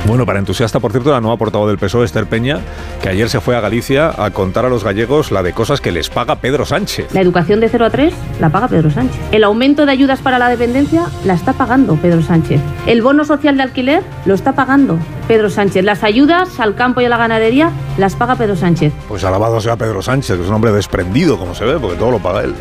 Bueno, 0.07 0.23
para 0.27 0.37
entusiasta, 0.37 0.79
por 0.79 0.91
cierto, 0.91 1.11
la 1.11 1.19
nueva 1.19 1.35
portavoz 1.35 1.67
del 1.67 1.79
PSOE, 1.79 2.05
Esther 2.05 2.27
Peña, 2.27 2.59
que 3.01 3.09
ayer 3.09 3.27
se 3.27 3.39
fue 3.41 3.55
a 3.55 3.59
Galicia 3.59 4.13
a 4.23 4.29
contar 4.29 4.63
a 4.63 4.69
los 4.69 4.83
gallegos 4.83 5.31
la 5.31 5.41
de 5.41 5.51
cosas 5.51 5.81
que 5.81 5.91
les 5.91 6.09
paga 6.09 6.35
Pedro 6.35 6.63
Sánchez. 6.63 7.11
La 7.11 7.21
educación 7.21 7.59
de 7.59 7.69
0 7.69 7.85
a 7.85 7.89
3 7.89 8.13
la 8.39 8.49
paga 8.51 8.67
Pedro 8.67 8.91
Sánchez. 8.91 9.19
El 9.31 9.43
aumento 9.43 9.87
de 9.87 9.91
ayudas 9.91 10.19
para 10.19 10.37
la 10.37 10.47
dependencia 10.47 11.07
la 11.25 11.33
está 11.33 11.53
pagando 11.53 11.95
Pedro 11.95 12.21
Sánchez. 12.21 12.61
El 12.85 13.01
bono 13.01 13.25
social 13.25 13.57
de 13.57 13.63
alquiler 13.63 14.03
lo 14.25 14.35
está 14.35 14.53
pagando 14.53 14.99
Pedro 15.27 15.49
Sánchez. 15.49 15.83
Las 15.83 16.03
ayudas 16.03 16.59
al 16.59 16.75
campo 16.75 17.01
y 17.01 17.05
a 17.05 17.09
la 17.09 17.17
ganadería 17.17 17.71
las 17.97 18.15
paga 18.15 18.35
Pedro 18.35 18.55
Sánchez. 18.55 18.93
Pues 19.07 19.23
alabado 19.23 19.59
sea 19.59 19.75
Pedro 19.75 20.03
Sánchez, 20.03 20.37
que 20.37 20.43
es 20.43 20.49
un 20.49 20.53
hombre 20.53 20.71
desprendido, 20.71 21.39
como 21.39 21.55
se 21.55 21.65
ve, 21.65 21.79
porque 21.79 21.97
todo 21.97 22.11
lo 22.11 22.19
paga 22.19 22.43
él. 22.43 22.53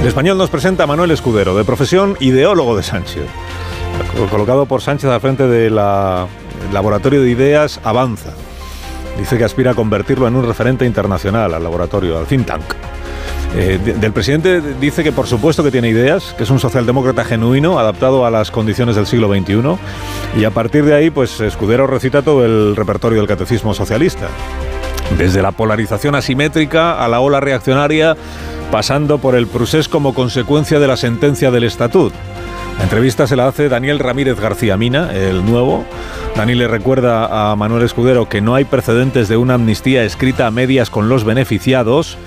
El 0.00 0.08
español 0.08 0.38
nos 0.38 0.48
presenta 0.48 0.84
a 0.84 0.86
Manuel 0.86 1.10
Escudero, 1.10 1.54
de 1.54 1.64
profesión 1.64 2.16
ideólogo 2.20 2.74
de 2.74 2.82
Sánchez 2.82 3.26
colocado 4.30 4.66
por 4.66 4.80
Sánchez 4.82 5.10
al 5.10 5.20
frente 5.20 5.46
de 5.46 5.70
la 5.70 6.26
el 6.68 6.74
laboratorio 6.74 7.22
de 7.22 7.30
ideas 7.30 7.80
avanza. 7.84 8.30
Dice 9.18 9.36
que 9.36 9.44
aspira 9.44 9.72
a 9.72 9.74
convertirlo 9.74 10.26
en 10.28 10.36
un 10.36 10.46
referente 10.46 10.86
internacional 10.86 11.52
al 11.52 11.62
laboratorio, 11.62 12.18
al 12.18 12.26
think 12.26 12.46
tank. 12.46 12.62
Eh, 13.54 13.78
de- 13.84 13.92
del 13.94 14.12
presidente 14.12 14.62
dice 14.80 15.04
que 15.04 15.12
por 15.12 15.26
supuesto 15.26 15.62
que 15.62 15.70
tiene 15.70 15.88
ideas, 15.90 16.34
que 16.38 16.44
es 16.44 16.50
un 16.50 16.58
socialdemócrata 16.58 17.24
genuino, 17.24 17.78
adaptado 17.78 18.24
a 18.24 18.30
las 18.30 18.50
condiciones 18.50 18.96
del 18.96 19.06
siglo 19.06 19.28
XXI, 19.28 19.76
y 20.40 20.44
a 20.44 20.50
partir 20.50 20.84
de 20.86 20.94
ahí, 20.94 21.10
pues 21.10 21.38
Escudero 21.40 21.86
recita 21.86 22.22
todo 22.22 22.44
el 22.46 22.74
repertorio 22.76 23.18
del 23.18 23.28
catecismo 23.28 23.74
socialista. 23.74 24.28
Desde 25.18 25.42
la 25.42 25.52
polarización 25.52 26.14
asimétrica 26.14 27.04
a 27.04 27.08
la 27.08 27.20
ola 27.20 27.40
reaccionaria, 27.40 28.16
pasando 28.70 29.18
por 29.18 29.34
el 29.34 29.46
procés 29.46 29.88
como 29.88 30.14
consecuencia 30.14 30.78
de 30.78 30.86
la 30.86 30.96
sentencia 30.96 31.50
del 31.50 31.64
estatut. 31.64 32.14
La 32.82 32.86
entrevista 32.86 33.28
se 33.28 33.36
la 33.36 33.46
hace 33.46 33.68
Daniel 33.68 34.00
Ramírez 34.00 34.40
García 34.40 34.76
Mina, 34.76 35.12
el 35.14 35.46
nuevo. 35.46 35.84
Dani 36.34 36.56
le 36.56 36.66
recuerda 36.66 37.52
a 37.52 37.54
Manuel 37.54 37.84
Escudero 37.84 38.28
que 38.28 38.40
no 38.40 38.56
hay 38.56 38.64
precedentes 38.64 39.28
de 39.28 39.36
una 39.36 39.54
amnistía 39.54 40.02
escrita 40.02 40.48
a 40.48 40.50
medias 40.50 40.90
con 40.90 41.08
los 41.08 41.22
beneficiados. 41.22 42.18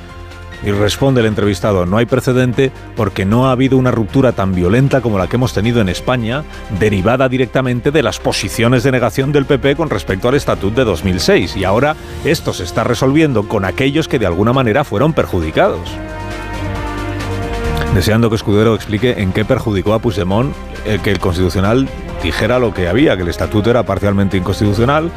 Y 0.63 0.71
responde 0.71 1.19
el 1.19 1.27
entrevistado, 1.27 1.85
no 1.85 1.97
hay 1.97 2.05
precedente 2.05 2.71
porque 2.95 3.25
no 3.25 3.49
ha 3.49 3.51
habido 3.51 3.77
una 3.77 3.91
ruptura 3.91 4.31
tan 4.31 4.55
violenta 4.55 5.01
como 5.01 5.19
la 5.19 5.27
que 5.27 5.35
hemos 5.35 5.53
tenido 5.53 5.81
en 5.81 5.89
España, 5.89 6.45
derivada 6.79 7.27
directamente 7.27 7.91
de 7.91 8.01
las 8.01 8.19
posiciones 8.19 8.83
de 8.83 8.93
negación 8.93 9.33
del 9.33 9.45
PP 9.45 9.75
con 9.75 9.89
respecto 9.89 10.29
al 10.29 10.35
Estatut 10.35 10.73
de 10.73 10.85
2006. 10.85 11.57
Y 11.57 11.65
ahora 11.65 11.97
esto 12.23 12.53
se 12.53 12.63
está 12.63 12.85
resolviendo 12.85 13.49
con 13.49 13.65
aquellos 13.65 14.07
que 14.07 14.19
de 14.19 14.25
alguna 14.25 14.53
manera 14.53 14.85
fueron 14.85 15.11
perjudicados. 15.11 15.91
Deseando 17.95 18.29
que 18.29 18.35
Escudero 18.35 18.75
explique 18.75 19.21
en 19.21 19.31
qué 19.31 19.45
perjudicó 19.45 19.93
a 19.93 19.99
Puigdemont 19.99 20.53
el 20.85 20.99
que 20.99 21.11
el 21.11 21.19
Constitucional 21.19 21.87
dijera 22.21 22.59
lo 22.59 22.73
que 22.73 22.89
había, 22.89 23.15
que 23.15 23.23
el 23.23 23.29
Estatuto 23.29 23.69
era 23.69 23.83
parcialmente 23.83 24.35
inconstitucional, 24.35 25.09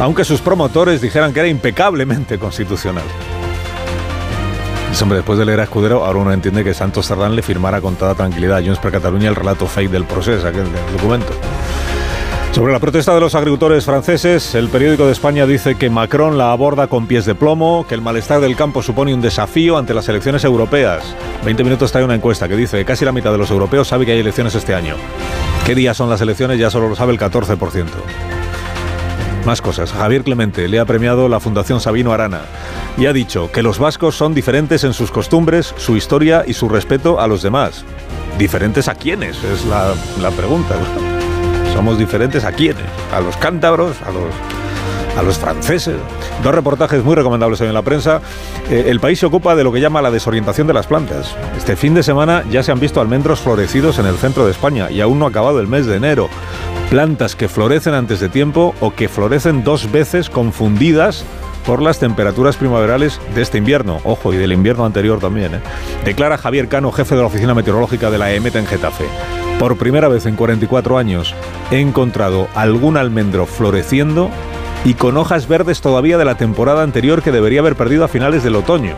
aunque 0.00 0.24
sus 0.24 0.40
promotores 0.40 1.00
dijeran 1.00 1.32
que 1.32 1.38
era 1.38 1.48
impecablemente 1.48 2.36
constitucional. 2.36 3.04
Dice, 4.90 5.04
hombre, 5.04 5.18
después 5.18 5.38
de 5.38 5.44
leer 5.44 5.60
a 5.60 5.62
Escudero, 5.62 6.04
ahora 6.04 6.18
uno 6.18 6.32
entiende 6.32 6.64
que 6.64 6.74
Santos 6.74 7.06
Cerdán 7.06 7.36
le 7.36 7.42
firmara 7.42 7.80
con 7.80 7.94
toda 7.94 8.16
tranquilidad 8.16 8.58
a 8.58 8.62
Junts 8.62 8.80
per 8.80 8.90
Catalunya 8.90 9.28
el 9.28 9.36
relato 9.36 9.68
fake 9.68 9.92
del 9.92 10.04
proceso, 10.04 10.48
aquel 10.48 10.66
documento. 10.92 11.32
Sobre 12.52 12.72
la 12.72 12.80
protesta 12.80 13.14
de 13.14 13.20
los 13.20 13.34
agricultores 13.34 13.84
franceses, 13.84 14.54
el 14.54 14.68
periódico 14.68 15.06
de 15.06 15.12
España 15.12 15.46
dice 15.46 15.76
que 15.76 15.90
Macron 15.90 16.38
la 16.38 16.50
aborda 16.50 16.88
con 16.88 17.06
pies 17.06 17.24
de 17.24 17.34
plomo, 17.36 17.86
que 17.88 17.94
el 17.94 18.00
malestar 18.00 18.40
del 18.40 18.56
campo 18.56 18.82
supone 18.82 19.14
un 19.14 19.20
desafío 19.20 19.78
ante 19.78 19.94
las 19.94 20.08
elecciones 20.08 20.42
europeas. 20.44 21.14
20 21.44 21.62
minutos 21.62 21.92
trae 21.92 22.04
una 22.04 22.16
encuesta 22.16 22.48
que 22.48 22.56
dice 22.56 22.78
que 22.78 22.84
casi 22.84 23.04
la 23.04 23.12
mitad 23.12 23.30
de 23.30 23.38
los 23.38 23.50
europeos 23.50 23.86
sabe 23.86 24.06
que 24.06 24.12
hay 24.12 24.20
elecciones 24.20 24.54
este 24.56 24.74
año. 24.74 24.96
¿Qué 25.66 25.74
días 25.76 25.96
son 25.96 26.10
las 26.10 26.20
elecciones? 26.20 26.58
Ya 26.58 26.70
solo 26.70 26.88
lo 26.88 26.96
sabe 26.96 27.12
el 27.12 27.18
14%. 27.18 27.86
Más 29.44 29.62
cosas. 29.62 29.92
Javier 29.92 30.24
Clemente 30.24 30.66
le 30.66 30.80
ha 30.80 30.84
premiado 30.84 31.28
la 31.28 31.40
Fundación 31.40 31.80
Sabino 31.80 32.12
Arana 32.12 32.40
y 32.96 33.06
ha 33.06 33.12
dicho 33.12 33.52
que 33.52 33.62
los 33.62 33.78
vascos 33.78 34.16
son 34.16 34.34
diferentes 34.34 34.82
en 34.82 34.94
sus 34.94 35.12
costumbres, 35.12 35.74
su 35.76 35.96
historia 35.96 36.42
y 36.46 36.54
su 36.54 36.68
respeto 36.68 37.20
a 37.20 37.28
los 37.28 37.42
demás. 37.42 37.84
¿Diferentes 38.36 38.88
a 38.88 38.94
quiénes? 38.94 39.44
Es 39.44 39.64
la 39.64 40.30
pregunta. 40.30 40.74
¿Somos 41.78 41.96
diferentes 41.96 42.44
a 42.44 42.50
quiénes? 42.50 42.82
¿A 43.12 43.20
los 43.20 43.36
cántabros? 43.36 44.02
¿A 44.02 44.10
los, 44.10 44.34
a 45.16 45.22
los 45.22 45.38
franceses? 45.38 45.94
Dos 46.42 46.52
reportajes 46.52 47.04
muy 47.04 47.14
recomendables 47.14 47.60
hoy 47.60 47.68
en 47.68 47.74
la 47.74 47.82
prensa. 47.82 48.20
Eh, 48.68 48.86
el 48.88 48.98
país 48.98 49.20
se 49.20 49.26
ocupa 49.26 49.54
de 49.54 49.62
lo 49.62 49.70
que 49.70 49.80
llama 49.80 50.02
la 50.02 50.10
desorientación 50.10 50.66
de 50.66 50.72
las 50.72 50.88
plantas. 50.88 51.36
Este 51.56 51.76
fin 51.76 51.94
de 51.94 52.02
semana 52.02 52.42
ya 52.50 52.64
se 52.64 52.72
han 52.72 52.80
visto 52.80 53.00
almendros 53.00 53.38
florecidos 53.38 54.00
en 54.00 54.06
el 54.06 54.16
centro 54.16 54.44
de 54.44 54.50
España 54.50 54.90
y 54.90 55.00
aún 55.00 55.20
no 55.20 55.26
ha 55.26 55.28
acabado 55.28 55.60
el 55.60 55.68
mes 55.68 55.86
de 55.86 55.94
enero. 55.94 56.28
Plantas 56.90 57.36
que 57.36 57.46
florecen 57.46 57.94
antes 57.94 58.18
de 58.18 58.28
tiempo 58.28 58.74
o 58.80 58.92
que 58.92 59.08
florecen 59.08 59.62
dos 59.62 59.92
veces 59.92 60.30
confundidas 60.30 61.24
por 61.64 61.80
las 61.80 62.00
temperaturas 62.00 62.56
primaverales 62.56 63.20
de 63.36 63.42
este 63.42 63.58
invierno. 63.58 64.00
Ojo, 64.02 64.34
y 64.34 64.36
del 64.36 64.52
invierno 64.52 64.84
anterior 64.84 65.20
también. 65.20 65.54
¿eh? 65.54 65.60
Declara 66.04 66.38
Javier 66.38 66.66
Cano, 66.66 66.90
jefe 66.90 67.14
de 67.14 67.20
la 67.20 67.28
Oficina 67.28 67.54
Meteorológica 67.54 68.10
de 68.10 68.18
la 68.18 68.32
EMET 68.32 68.56
en 68.56 68.66
Getafe. 68.66 69.04
Por 69.58 69.76
primera 69.76 70.08
vez 70.08 70.24
en 70.26 70.36
44 70.36 70.98
años 70.98 71.34
he 71.72 71.80
encontrado 71.80 72.48
algún 72.54 72.96
almendro 72.96 73.44
floreciendo 73.44 74.30
y 74.84 74.94
con 74.94 75.16
hojas 75.16 75.48
verdes 75.48 75.80
todavía 75.80 76.16
de 76.16 76.24
la 76.24 76.36
temporada 76.36 76.84
anterior 76.84 77.22
que 77.22 77.32
debería 77.32 77.60
haber 77.60 77.74
perdido 77.74 78.04
a 78.04 78.08
finales 78.08 78.44
del 78.44 78.54
otoño. 78.54 78.94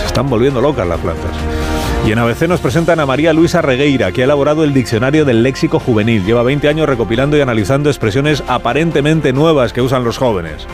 Se 0.00 0.06
están 0.06 0.30
volviendo 0.30 0.62
locas 0.62 0.86
las 0.86 0.98
plantas. 1.00 1.32
Y 2.06 2.12
en 2.12 2.18
ABC 2.18 2.48
nos 2.48 2.60
presentan 2.60 3.00
a 3.00 3.06
María 3.06 3.32
Luisa 3.32 3.60
Regueira, 3.60 4.12
que 4.12 4.22
ha 4.22 4.24
elaborado 4.24 4.64
el 4.64 4.72
Diccionario 4.72 5.24
del 5.24 5.42
Léxico 5.42 5.78
Juvenil. 5.78 6.24
Lleva 6.24 6.42
20 6.42 6.68
años 6.68 6.88
recopilando 6.88 7.36
y 7.36 7.40
analizando 7.40 7.90
expresiones 7.90 8.44
aparentemente 8.46 9.32
nuevas 9.32 9.72
que 9.72 9.82
usan 9.82 10.04
los 10.04 10.16
jóvenes. 10.16 10.66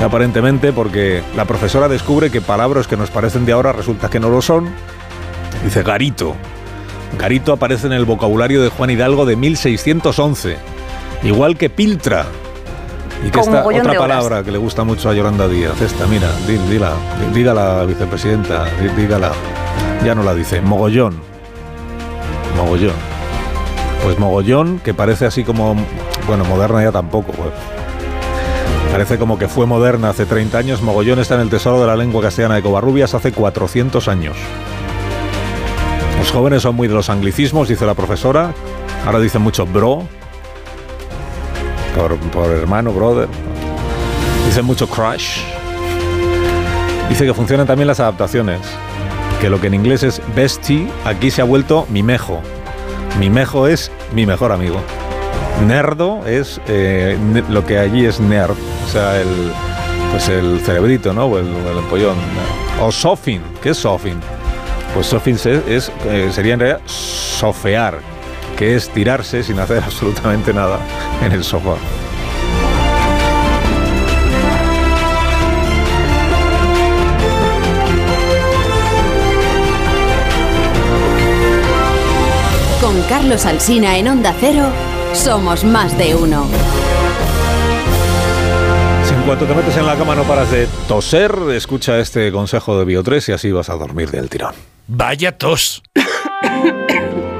Y 0.00 0.02
aparentemente 0.02 0.72
porque 0.72 1.22
la 1.36 1.44
profesora 1.44 1.88
descubre 1.88 2.30
que 2.30 2.40
palabras 2.40 2.86
que 2.86 2.96
nos 2.96 3.10
parecen 3.10 3.44
de 3.44 3.52
ahora 3.52 3.72
resulta 3.72 4.08
que 4.08 4.20
no 4.20 4.30
lo 4.30 4.40
son. 4.40 4.68
Dice 5.64 5.82
garito. 5.82 6.36
Garito 7.18 7.52
aparece 7.52 7.86
en 7.86 7.92
el 7.92 8.04
vocabulario 8.04 8.62
de 8.62 8.68
Juan 8.70 8.90
Hidalgo 8.90 9.26
de 9.26 9.36
1611. 9.36 10.56
Igual 11.22 11.56
que 11.56 11.68
piltra. 11.68 12.24
Y 13.26 13.30
que 13.30 13.40
esta 13.40 13.64
otra 13.66 13.98
palabra 13.98 14.42
que 14.42 14.50
le 14.50 14.58
gusta 14.58 14.84
mucho 14.84 15.10
a 15.10 15.14
Yolanda 15.14 15.46
Díaz. 15.48 15.78
Esta, 15.82 16.06
mira, 16.06 16.28
di- 16.46 16.58
dígala, 17.34 17.84
vicepresidenta, 17.84 18.64
dígala. 18.96 19.32
Ya 20.04 20.14
no 20.14 20.22
la 20.22 20.34
dice, 20.34 20.62
mogollón. 20.62 21.20
Mogollón. 22.56 22.94
Pues 24.02 24.18
mogollón, 24.18 24.78
que 24.78 24.94
parece 24.94 25.26
así 25.26 25.44
como, 25.44 25.76
bueno, 26.26 26.44
moderna 26.46 26.82
ya 26.82 26.92
tampoco, 26.92 27.32
pues. 27.32 27.50
Parece 28.90 29.18
como 29.18 29.38
que 29.38 29.46
fue 29.46 29.66
moderna 29.66 30.08
hace 30.10 30.24
30 30.24 30.56
años. 30.56 30.80
Mogollón 30.82 31.18
está 31.18 31.34
en 31.34 31.42
el 31.42 31.50
tesoro 31.50 31.80
de 31.82 31.86
la 31.86 31.96
lengua 31.96 32.22
castellana 32.22 32.54
de 32.54 32.62
Covarrubias 32.62 33.12
hace 33.14 33.30
400 33.32 34.08
años. 34.08 34.36
Los 36.20 36.32
jóvenes 36.32 36.60
son 36.60 36.76
muy 36.76 36.86
de 36.86 36.92
los 36.92 37.08
anglicismos, 37.08 37.66
dice 37.66 37.86
la 37.86 37.94
profesora. 37.94 38.52
Ahora 39.06 39.18
dicen 39.20 39.40
mucho 39.40 39.64
bro. 39.64 40.06
Por, 41.96 42.16
por 42.30 42.50
hermano, 42.50 42.92
brother. 42.92 43.26
Dicen 44.44 44.66
mucho 44.66 44.86
crush. 44.86 45.38
Dice 47.08 47.24
que 47.24 47.32
funcionan 47.32 47.66
también 47.66 47.86
las 47.86 48.00
adaptaciones. 48.00 48.60
Que 49.40 49.48
lo 49.48 49.62
que 49.62 49.68
en 49.68 49.74
inglés 49.74 50.02
es 50.02 50.20
bestie, 50.36 50.88
aquí 51.06 51.30
se 51.30 51.40
ha 51.40 51.44
vuelto 51.44 51.86
mimejo. 51.88 52.42
Mimejo 53.18 53.66
es 53.66 53.90
mi 54.14 54.26
mejor 54.26 54.52
amigo. 54.52 54.76
Nerdo 55.66 56.20
es 56.26 56.60
eh, 56.68 57.16
lo 57.48 57.64
que 57.64 57.78
allí 57.78 58.04
es 58.04 58.20
nerd. 58.20 58.56
O 58.84 58.88
sea, 58.88 59.18
el, 59.18 59.52
pues 60.10 60.28
el 60.28 60.60
cerebrito, 60.60 61.14
¿no? 61.14 61.24
O 61.24 61.38
el, 61.38 61.46
el 61.46 61.78
empollón. 61.78 62.16
O 62.78 62.92
sofin. 62.92 63.40
¿Qué 63.62 63.70
es 63.70 63.78
sofin? 63.78 64.20
Pues 64.94 65.06
se- 65.06 65.62
es, 65.76 65.90
eh, 66.06 66.30
sería 66.32 66.54
en 66.54 66.60
realidad 66.60 66.80
sofear, 66.86 67.98
que 68.58 68.74
es 68.76 68.88
tirarse 68.90 69.42
sin 69.42 69.58
hacer 69.58 69.82
absolutamente 69.84 70.52
nada 70.52 70.78
en 71.24 71.32
el 71.32 71.44
sofá. 71.44 71.76
Con 82.80 83.00
Carlos 83.02 83.44
Alsina 83.46 83.98
en 83.98 84.08
Onda 84.08 84.34
Cero, 84.40 84.64
somos 85.12 85.64
más 85.64 85.96
de 85.98 86.14
uno. 86.14 86.46
Si 89.06 89.14
en 89.14 89.22
cuanto 89.22 89.44
te 89.44 89.54
metes 89.54 89.76
en 89.76 89.86
la 89.86 89.96
cama 89.96 90.14
no 90.14 90.22
paras 90.22 90.50
de 90.50 90.66
toser, 90.88 91.34
escucha 91.54 91.98
este 91.98 92.32
consejo 92.32 92.78
de 92.82 92.86
Bio3 92.86 93.28
y 93.28 93.32
así 93.32 93.52
vas 93.52 93.68
a 93.68 93.74
dormir 93.74 94.10
del 94.10 94.28
tirón. 94.30 94.54
Vaya 94.92 95.30
tos. 95.30 95.80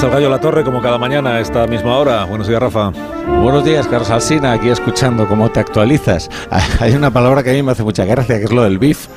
Aquí 0.00 0.06
es 0.06 0.14
el 0.14 0.18
gallo 0.18 0.30
La 0.30 0.40
Torre, 0.40 0.64
como 0.64 0.80
cada 0.80 0.96
mañana 0.96 1.34
a 1.34 1.40
esta 1.40 1.66
misma 1.66 1.98
hora. 1.98 2.24
Buenos 2.24 2.48
días, 2.48 2.58
Rafa. 2.58 2.90
Buenos 3.42 3.62
días, 3.66 3.86
Carlos 3.86 4.08
Alsina, 4.08 4.52
aquí 4.52 4.70
escuchando 4.70 5.28
cómo 5.28 5.50
te 5.50 5.60
actualizas. 5.60 6.30
Hay 6.80 6.94
una 6.94 7.10
palabra 7.10 7.42
que 7.42 7.50
a 7.50 7.52
mí 7.52 7.62
me 7.62 7.72
hace 7.72 7.82
mucha 7.82 8.06
gracia, 8.06 8.38
que 8.38 8.44
es 8.44 8.50
lo 8.50 8.62
del 8.62 8.78
BIF. 8.78 9.08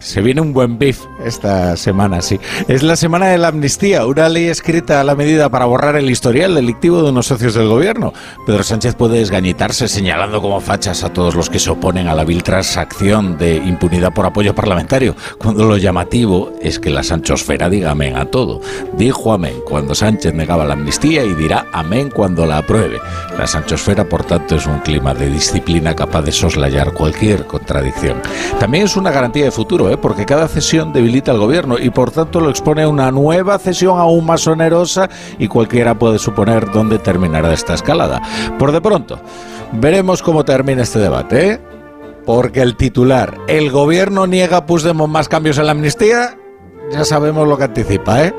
Se 0.00 0.22
viene 0.22 0.40
un 0.40 0.52
buen 0.52 0.78
beef 0.78 1.00
esta 1.24 1.76
semana, 1.76 2.22
sí. 2.22 2.38
Es 2.68 2.82
la 2.82 2.94
semana 2.94 3.26
de 3.26 3.38
la 3.38 3.48
amnistía, 3.48 4.06
una 4.06 4.28
ley 4.28 4.46
escrita 4.46 5.00
a 5.00 5.04
la 5.04 5.16
medida 5.16 5.48
para 5.48 5.64
borrar 5.64 5.96
el 5.96 6.08
historial 6.08 6.54
delictivo 6.54 7.02
de 7.02 7.10
unos 7.10 7.26
socios 7.26 7.54
del 7.54 7.68
gobierno. 7.68 8.12
Pedro 8.46 8.62
Sánchez 8.62 8.94
puede 8.94 9.18
desgañitarse 9.18 9.88
señalando 9.88 10.40
como 10.40 10.60
fachas 10.60 11.02
a 11.02 11.12
todos 11.12 11.34
los 11.34 11.50
que 11.50 11.58
se 11.58 11.70
oponen 11.70 12.06
a 12.06 12.14
la 12.14 12.24
vil 12.24 12.44
transacción 12.44 13.36
de 13.38 13.56
impunidad 13.56 14.12
por 14.12 14.24
apoyo 14.24 14.54
parlamentario, 14.54 15.16
cuando 15.36 15.64
lo 15.64 15.76
llamativo 15.76 16.52
es 16.62 16.78
que 16.78 16.90
la 16.90 17.02
Sanchosfera 17.02 17.68
diga 17.68 17.90
amén 17.90 18.16
a 18.16 18.26
todo. 18.26 18.60
Dijo 18.96 19.32
amén 19.32 19.54
cuando 19.66 19.96
Sánchez 19.96 20.32
negaba 20.32 20.64
la 20.64 20.74
amnistía 20.74 21.24
y 21.24 21.34
dirá 21.34 21.66
amén 21.72 22.10
cuando 22.10 22.46
la 22.46 22.58
apruebe. 22.58 23.00
La 23.36 23.46
Sanchosfera, 23.46 24.08
por 24.08 24.24
tanto, 24.24 24.56
es 24.56 24.66
un 24.66 24.78
clima 24.78 25.12
de 25.12 25.28
disciplina 25.28 25.94
capaz 25.94 26.22
de 26.22 26.32
soslayar 26.32 26.92
cualquier 26.92 27.46
contradicción. 27.46 28.20
También 28.60 28.84
es 28.84 28.96
una 28.96 29.10
garantía 29.10 29.44
de 29.44 29.50
futuro 29.50 29.87
¿eh? 29.90 29.96
porque 29.96 30.26
cada 30.26 30.48
cesión 30.48 30.92
debilita 30.92 31.32
al 31.32 31.38
gobierno 31.38 31.78
y 31.78 31.90
por 31.90 32.10
tanto 32.10 32.40
lo 32.40 32.50
expone 32.50 32.82
a 32.82 32.88
una 32.88 33.10
nueva 33.10 33.58
cesión 33.58 33.98
aún 33.98 34.26
más 34.26 34.46
onerosa 34.46 35.08
y 35.38 35.48
cualquiera 35.48 35.98
puede 35.98 36.18
suponer 36.18 36.70
dónde 36.70 36.98
terminará 36.98 37.52
esta 37.52 37.74
escalada. 37.74 38.20
Por 38.58 38.72
de 38.72 38.80
pronto, 38.80 39.20
veremos 39.72 40.22
cómo 40.22 40.44
termina 40.44 40.82
este 40.82 40.98
debate, 40.98 41.50
¿eh? 41.50 41.60
porque 42.24 42.60
el 42.60 42.76
titular, 42.76 43.38
el 43.48 43.70
gobierno 43.70 44.26
niega 44.26 44.58
a 44.58 44.66
Puigdemont 44.66 45.12
más 45.12 45.28
cambios 45.28 45.58
en 45.58 45.66
la 45.66 45.72
amnistía, 45.72 46.36
ya 46.90 47.04
sabemos 47.04 47.46
lo 47.46 47.56
que 47.56 47.64
anticipa, 47.64 48.24
¿eh? 48.24 48.34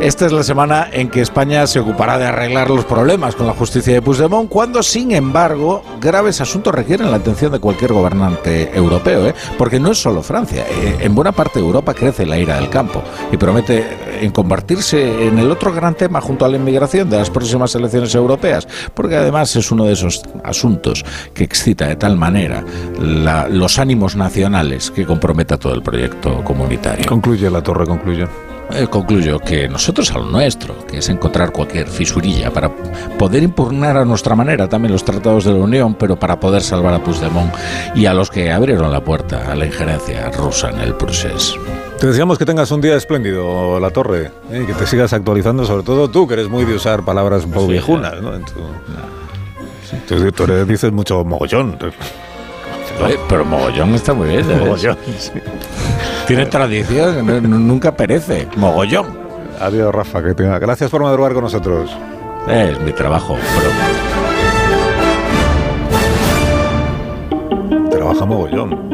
Esta 0.00 0.26
es 0.26 0.32
la 0.32 0.42
semana 0.42 0.88
en 0.92 1.08
que 1.08 1.22
España 1.22 1.66
se 1.66 1.80
ocupará 1.80 2.18
de 2.18 2.26
arreglar 2.26 2.68
los 2.68 2.84
problemas 2.84 3.34
con 3.36 3.46
la 3.46 3.54
justicia 3.54 3.94
de 3.94 4.02
Puigdemont, 4.02 4.50
cuando, 4.50 4.82
sin 4.82 5.12
embargo, 5.12 5.82
graves 5.98 6.42
asuntos 6.42 6.74
requieren 6.74 7.10
la 7.10 7.16
atención 7.16 7.52
de 7.52 7.58
cualquier 7.58 7.94
gobernante 7.94 8.70
europeo, 8.76 9.26
¿eh? 9.28 9.34
porque 9.56 9.80
no 9.80 9.92
es 9.92 9.98
solo 10.02 10.22
Francia. 10.22 10.66
Eh, 10.68 10.98
en 11.00 11.14
buena 11.14 11.32
parte 11.32 11.58
de 11.58 11.64
Europa 11.64 11.94
crece 11.94 12.26
la 12.26 12.36
ira 12.38 12.56
del 12.56 12.68
campo 12.68 13.02
y 13.32 13.38
promete 13.38 13.78
eh, 13.78 14.18
en 14.20 14.30
convertirse 14.30 15.26
en 15.26 15.38
el 15.38 15.50
otro 15.50 15.72
gran 15.72 15.94
tema 15.94 16.20
junto 16.20 16.44
a 16.44 16.48
la 16.50 16.56
inmigración 16.58 17.08
de 17.08 17.16
las 17.16 17.30
próximas 17.30 17.74
elecciones 17.74 18.14
europeas, 18.14 18.68
porque 18.92 19.16
además 19.16 19.56
es 19.56 19.70
uno 19.72 19.84
de 19.86 19.94
esos 19.94 20.20
asuntos 20.42 21.02
que 21.32 21.44
excita 21.44 21.86
de 21.86 21.96
tal 21.96 22.18
manera 22.18 22.62
la- 23.00 23.48
los 23.48 23.78
ánimos 23.78 24.16
nacionales 24.16 24.90
que 24.90 25.06
comprometa 25.06 25.56
todo 25.56 25.72
el 25.72 25.82
proyecto 25.82 26.44
comunitario. 26.44 27.06
Concluye 27.06 27.48
la 27.50 27.62
torre, 27.62 27.86
concluye. 27.86 28.26
Eh, 28.76 28.88
concluyo 28.88 29.38
que 29.38 29.68
nosotros 29.68 30.10
a 30.12 30.18
lo 30.18 30.24
nuestro, 30.26 30.84
que 30.86 30.98
es 30.98 31.08
encontrar 31.08 31.52
cualquier 31.52 31.86
fisurilla 31.86 32.50
para 32.52 32.70
poder 33.18 33.42
impugnar 33.44 33.96
a 33.96 34.04
nuestra 34.04 34.34
manera 34.34 34.68
también 34.68 34.90
los 34.92 35.04
tratados 35.04 35.44
de 35.44 35.52
la 35.52 35.58
Unión, 35.58 35.94
pero 35.94 36.16
para 36.16 36.40
poder 36.40 36.60
salvar 36.60 36.92
a 36.94 36.98
Puigdemont 36.98 37.52
y 37.94 38.06
a 38.06 38.14
los 38.14 38.30
que 38.30 38.50
abrieron 38.50 38.90
la 38.90 39.00
puerta 39.04 39.52
a 39.52 39.54
la 39.54 39.66
injerencia 39.66 40.28
rusa 40.30 40.70
en 40.70 40.80
el 40.80 40.94
proceso. 40.94 41.54
Te 42.00 42.08
deseamos 42.08 42.36
que 42.36 42.44
tengas 42.44 42.70
un 42.72 42.80
día 42.80 42.96
espléndido, 42.96 43.78
La 43.78 43.90
Torre, 43.90 44.32
¿eh? 44.50 44.62
y 44.64 44.66
que 44.66 44.72
te 44.74 44.86
sigas 44.88 45.12
actualizando, 45.12 45.64
sobre 45.64 45.84
todo 45.84 46.10
tú, 46.10 46.26
que 46.26 46.34
eres 46.34 46.48
muy 46.48 46.64
de 46.64 46.74
usar 46.74 47.04
palabras 47.04 47.44
un 47.44 47.52
poco 47.52 47.68
viejunas, 47.68 48.20
¿no? 48.20 48.34
En 48.34 48.44
tu- 48.44 48.52
Tú, 50.08 50.32
tú 50.32 50.42
eres- 50.44 50.66
dices 50.66 50.90
mucho 50.90 51.24
mogollón. 51.24 51.78
Oye, 53.04 53.18
pero 53.28 53.44
mogollón 53.44 53.94
está 53.94 54.14
muy 54.14 54.28
bien. 54.28 54.44
¿sabes? 54.44 54.60
Mogollón, 54.60 54.96
sí. 55.18 55.32
Tiene 56.26 56.46
tradición, 56.46 57.66
nunca 57.66 57.94
perece. 57.94 58.48
Mogollón. 58.56 59.18
Adiós, 59.60 59.94
Rafa. 59.94 60.22
Que 60.22 60.34
tenga. 60.34 60.58
Gracias 60.58 60.90
por 60.90 61.02
madrugar 61.02 61.32
con 61.34 61.44
nosotros. 61.44 61.90
Es 62.48 62.78
mi 62.80 62.92
trabajo, 62.92 63.36
Trabaja 67.90 68.24
mogollón. 68.26 68.93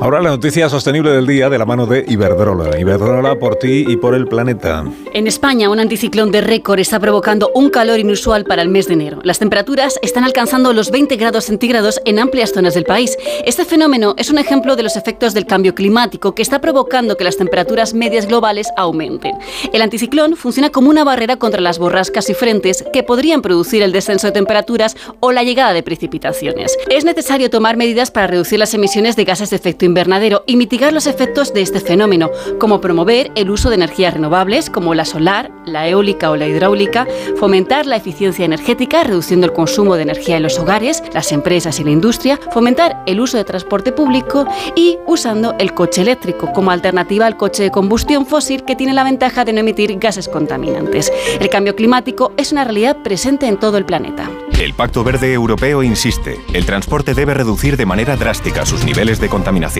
Ahora 0.00 0.22
la 0.22 0.30
noticia 0.30 0.66
sostenible 0.70 1.10
del 1.10 1.26
día 1.26 1.50
de 1.50 1.58
la 1.58 1.66
mano 1.66 1.84
de 1.84 2.06
Iberdrola. 2.08 2.80
Iberdrola 2.80 3.38
por 3.38 3.56
ti 3.56 3.84
y 3.86 3.98
por 3.98 4.14
el 4.14 4.26
planeta. 4.26 4.82
En 5.12 5.26
España, 5.26 5.68
un 5.68 5.78
anticiclón 5.78 6.30
de 6.30 6.40
récord 6.40 6.80
está 6.80 6.98
provocando 6.98 7.50
un 7.54 7.68
calor 7.68 7.98
inusual 7.98 8.44
para 8.44 8.62
el 8.62 8.70
mes 8.70 8.86
de 8.86 8.94
enero. 8.94 9.18
Las 9.24 9.38
temperaturas 9.38 9.98
están 10.00 10.24
alcanzando 10.24 10.72
los 10.72 10.90
20 10.90 11.16
grados 11.16 11.44
centígrados 11.44 12.00
en 12.06 12.18
amplias 12.18 12.52
zonas 12.52 12.72
del 12.72 12.84
país. 12.84 13.18
Este 13.44 13.66
fenómeno 13.66 14.14
es 14.16 14.30
un 14.30 14.38
ejemplo 14.38 14.74
de 14.74 14.84
los 14.84 14.96
efectos 14.96 15.34
del 15.34 15.44
cambio 15.44 15.74
climático 15.74 16.34
que 16.34 16.40
está 16.40 16.62
provocando 16.62 17.18
que 17.18 17.24
las 17.24 17.36
temperaturas 17.36 17.92
medias 17.92 18.26
globales 18.26 18.68
aumenten. 18.78 19.36
El 19.74 19.82
anticiclón 19.82 20.34
funciona 20.34 20.70
como 20.70 20.88
una 20.88 21.04
barrera 21.04 21.36
contra 21.36 21.60
las 21.60 21.78
borrascas 21.78 22.30
y 22.30 22.34
frentes 22.34 22.84
que 22.90 23.02
podrían 23.02 23.42
producir 23.42 23.82
el 23.82 23.92
descenso 23.92 24.28
de 24.28 24.32
temperaturas 24.32 24.96
o 25.20 25.30
la 25.30 25.42
llegada 25.42 25.74
de 25.74 25.82
precipitaciones. 25.82 26.74
Es 26.88 27.04
necesario 27.04 27.50
tomar 27.50 27.76
medidas 27.76 28.10
para 28.10 28.28
reducir 28.28 28.58
las 28.58 28.72
emisiones 28.72 29.14
de 29.14 29.24
gases 29.24 29.50
de 29.50 29.56
efecto 29.56 29.89
invernadero 29.90 30.42
y 30.46 30.56
mitigar 30.56 30.92
los 30.92 31.06
efectos 31.06 31.52
de 31.52 31.60
este 31.60 31.80
fenómeno, 31.80 32.30
como 32.58 32.80
promover 32.80 33.30
el 33.34 33.50
uso 33.50 33.68
de 33.68 33.74
energías 33.74 34.14
renovables 34.14 34.70
como 34.70 34.94
la 34.94 35.04
solar, 35.04 35.50
la 35.66 35.88
eólica 35.88 36.30
o 36.30 36.36
la 36.36 36.46
hidráulica, 36.46 37.06
fomentar 37.36 37.86
la 37.86 37.96
eficiencia 37.96 38.44
energética 38.44 39.04
reduciendo 39.04 39.46
el 39.46 39.52
consumo 39.52 39.96
de 39.96 40.02
energía 40.02 40.36
en 40.36 40.42
los 40.42 40.58
hogares, 40.58 41.02
las 41.12 41.32
empresas 41.32 41.78
y 41.80 41.84
la 41.84 41.90
industria, 41.90 42.38
fomentar 42.52 43.02
el 43.06 43.20
uso 43.20 43.36
de 43.36 43.44
transporte 43.44 43.92
público 43.92 44.46
y 44.74 44.98
usando 45.06 45.54
el 45.58 45.74
coche 45.74 46.02
eléctrico 46.02 46.52
como 46.52 46.70
alternativa 46.70 47.26
al 47.26 47.36
coche 47.36 47.64
de 47.64 47.70
combustión 47.70 48.26
fósil 48.26 48.64
que 48.64 48.76
tiene 48.76 48.94
la 48.94 49.04
ventaja 49.04 49.44
de 49.44 49.52
no 49.52 49.60
emitir 49.60 49.98
gases 49.98 50.28
contaminantes. 50.28 51.12
El 51.40 51.50
cambio 51.50 51.74
climático 51.74 52.32
es 52.36 52.52
una 52.52 52.64
realidad 52.64 52.96
presente 53.02 53.46
en 53.46 53.58
todo 53.58 53.76
el 53.76 53.84
planeta. 53.84 54.30
El 54.60 54.74
Pacto 54.74 55.02
Verde 55.02 55.32
Europeo 55.32 55.82
insiste, 55.82 56.38
el 56.52 56.66
transporte 56.66 57.14
debe 57.14 57.32
reducir 57.32 57.78
de 57.78 57.86
manera 57.86 58.16
drástica 58.16 58.66
sus 58.66 58.84
niveles 58.84 59.18
de 59.18 59.30
contaminación. 59.30 59.79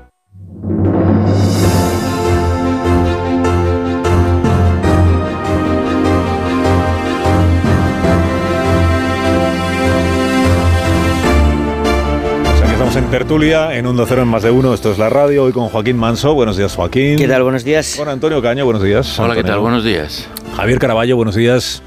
Estamos 12.91 12.95
en 12.97 13.09
Tertulia, 13.19 13.73
en 13.77 13.87
un 13.87 14.05
Cero 14.05 14.23
en 14.23 14.27
más 14.27 14.43
de 14.43 14.51
uno. 14.51 14.73
Esto 14.73 14.91
es 14.91 14.97
la 14.97 15.07
radio. 15.09 15.43
Hoy 15.45 15.53
con 15.53 15.69
Joaquín 15.69 15.95
Manso. 15.97 16.33
Buenos 16.33 16.57
días, 16.57 16.75
Joaquín. 16.75 17.15
¿Qué 17.17 17.25
tal? 17.27 17.41
Buenos 17.43 17.63
días. 17.63 17.95
Con 17.97 18.09
Antonio 18.09 18.41
Caño. 18.41 18.65
Buenos 18.65 18.83
días. 18.83 19.17
Hola, 19.17 19.33
¿qué 19.35 19.43
tal? 19.45 19.59
Buenos 19.59 19.85
días. 19.85 20.27
Javier 20.57 20.77
Caraballo. 20.77 21.15
Buenos 21.15 21.35
días. 21.35 21.81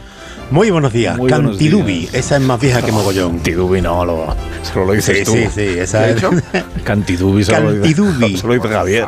Muy 0.51 0.71
buenos 0.71 0.93
días. 0.95 1.17
Muy 1.19 1.31
buenos 1.31 1.53
Cantidubi. 1.53 1.99
días. 2.01 2.15
Esa 2.15 2.37
es 2.37 2.43
más 2.43 2.59
vieja 2.61 2.81
que 2.83 2.91
mogollón. 2.93 3.33
Cantidubi 3.33 3.83
no, 3.83 4.05
lo, 4.05 4.35
solo 4.63 4.87
lo 4.87 4.93
dices 4.93 5.19
Sí, 5.19 5.25
tú. 5.25 5.33
sí, 5.33 5.47
sí, 5.55 5.79
esa 5.79 6.05
¿Qué 6.07 6.11
he 6.11 6.59
es-? 6.59 6.65
Cantidubi 6.85 7.45
solo, 7.45 7.69
Cantidubi. 7.73 8.37
solo 8.39 8.55
lo 8.55 8.63
dice 8.63 8.75
Javier. 8.75 9.07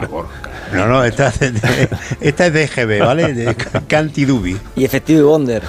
No, 0.74 0.86
no, 0.89 1.05
esta, 1.05 1.28
es 1.28 1.39
de- 1.40 1.89
esta 2.20 2.47
es 2.47 2.52
de 2.52 2.64
EGB, 2.64 2.98
¿vale? 3.06 3.32
De 3.32 3.55
Cantidubi. 3.86 4.56
Y 4.77 4.85
efectivo 4.85 5.20
y 5.20 5.23
Wonder. 5.23 5.62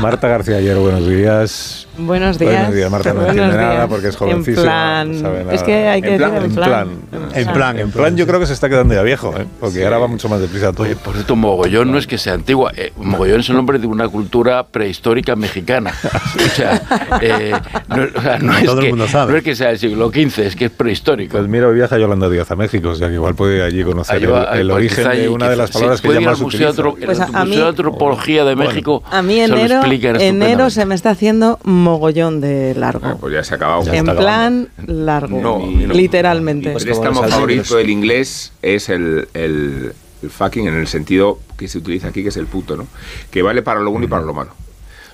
Marta 0.00 0.28
García 0.28 0.56
ayer, 0.56 0.76
buenos 0.76 1.06
días. 1.06 1.86
Buenos 1.98 2.38
días. 2.38 2.52
Buenos 2.54 2.74
días, 2.74 2.90
Marta 2.90 3.08
no 3.10 3.16
Buenos 3.20 3.36
entiende 3.36 3.56
nada 3.56 3.88
porque 3.88 4.08
es 4.08 4.14
En 4.14 4.18
jovencísima. 4.18 4.62
plan- 4.62 5.12
no 5.12 5.18
sabe 5.20 5.38
nada. 5.40 5.54
es 5.54 5.62
que 5.62 5.88
hay 5.88 6.00
que 6.02 6.10
decir 6.18 6.26
en 6.44 6.54
plan. 6.54 6.88
En 7.34 7.46
plan, 7.52 7.78
en 7.78 7.90
plan, 7.90 8.16
yo 8.16 8.26
creo 8.26 8.40
que 8.40 8.46
se 8.46 8.52
está 8.54 8.68
quedando 8.68 8.94
ya 8.94 9.02
viejo, 9.02 9.34
¿eh? 9.36 9.46
porque 9.60 9.84
ahora 9.84 9.98
va 9.98 10.06
mucho 10.06 10.28
más 10.28 10.40
deprisa 10.40 10.72
todo. 10.72 10.86
Por 11.04 11.14
cierto, 11.14 11.36
Mogollón 11.36 11.90
no 11.92 11.98
es 11.98 12.06
que 12.06 12.16
sea 12.18 12.34
antigua. 12.34 12.72
eh, 12.76 12.92
Mogollón 12.96 13.40
es 13.40 13.48
el 13.50 13.56
nombre 13.56 13.78
de 13.78 13.86
una 13.86 14.08
cultura 14.08 14.66
prehistórica 14.66 15.36
mexicana. 15.36 15.92
O 16.36 16.48
sea, 16.54 16.82
eh, 17.20 17.52
no, 17.88 18.06
o 18.16 18.20
sea, 18.22 18.38
no 18.38 18.56
es 18.56 18.64
Todo 18.64 18.78
el 18.78 18.84
que, 18.86 18.90
mundo 18.90 19.08
sabe. 19.08 19.32
no 19.32 19.38
es 19.38 19.44
que 19.44 19.54
sea 19.54 19.68
del 19.68 19.78
siglo 19.78 20.10
XV, 20.10 20.38
es 20.46 20.56
que 20.56 20.66
es 20.66 20.70
prehistórico. 20.70 21.36
Pues 21.36 21.48
mira, 21.48 21.68
hoy 21.68 21.74
viaja 21.74 21.98
Yolanda 21.98 22.28
Díaz 22.28 22.50
a 22.50 22.56
México, 22.56 22.90
o 22.90 22.94
sea 22.94 23.08
que 23.08 23.14
igual 23.14 23.34
puede 23.34 23.62
allí 23.62 23.82
conocer 23.84 24.16
Ahí 24.16 24.22
el, 24.24 24.60
el 24.60 24.68
pues 24.68 24.76
origen 24.76 25.10
de 25.22 25.28
una 25.28 25.48
de 25.48 25.56
las 25.56 25.70
palabras 25.70 26.00
sí, 26.00 26.08
que 26.08 26.20
más 26.20 26.40
Museo, 26.40 26.70
utiliza. 26.70 26.88
El 27.00 27.06
Pues 27.06 27.20
a- 27.20 27.24
a 27.24 27.26
Museo 27.26 27.44
mí- 27.44 27.56
de 27.56 27.68
Antropología 27.68 28.44
de 28.44 28.56
México 28.56 29.02
A 29.10 29.22
mí 29.22 29.40
enero, 29.40 29.80
enero 30.18 30.70
se 30.70 30.84
me 30.86 30.94
está 30.94 31.10
haciendo 31.10 31.58
mogollón 31.90 32.40
de 32.40 32.74
largo. 32.74 33.18
Pues 33.18 33.34
ya 33.34 33.44
se 33.44 33.54
ha 33.54 33.56
acabado. 33.56 33.82
en 33.92 34.04
plan 34.04 34.68
largo. 34.86 35.40
No, 35.40 35.58
no. 35.58 35.92
Literalmente. 35.94 36.72
El 36.72 36.82
préstamo 36.82 37.22
favorito 37.22 37.76
del 37.76 37.90
inglés 37.90 38.52
es 38.62 38.88
el, 38.88 39.28
el, 39.34 39.92
el 40.22 40.30
fucking 40.30 40.66
en 40.68 40.74
el 40.74 40.86
sentido 40.86 41.38
que 41.56 41.68
se 41.68 41.78
utiliza 41.78 42.08
aquí, 42.08 42.22
que 42.22 42.28
es 42.30 42.36
el 42.36 42.46
puto, 42.46 42.76
¿no? 42.76 42.86
Que 43.30 43.42
vale 43.42 43.62
para 43.62 43.80
lo 43.80 43.90
bueno 43.90 44.06
y 44.06 44.08
para 44.08 44.22
lo 44.24 44.32
malo. 44.34 44.50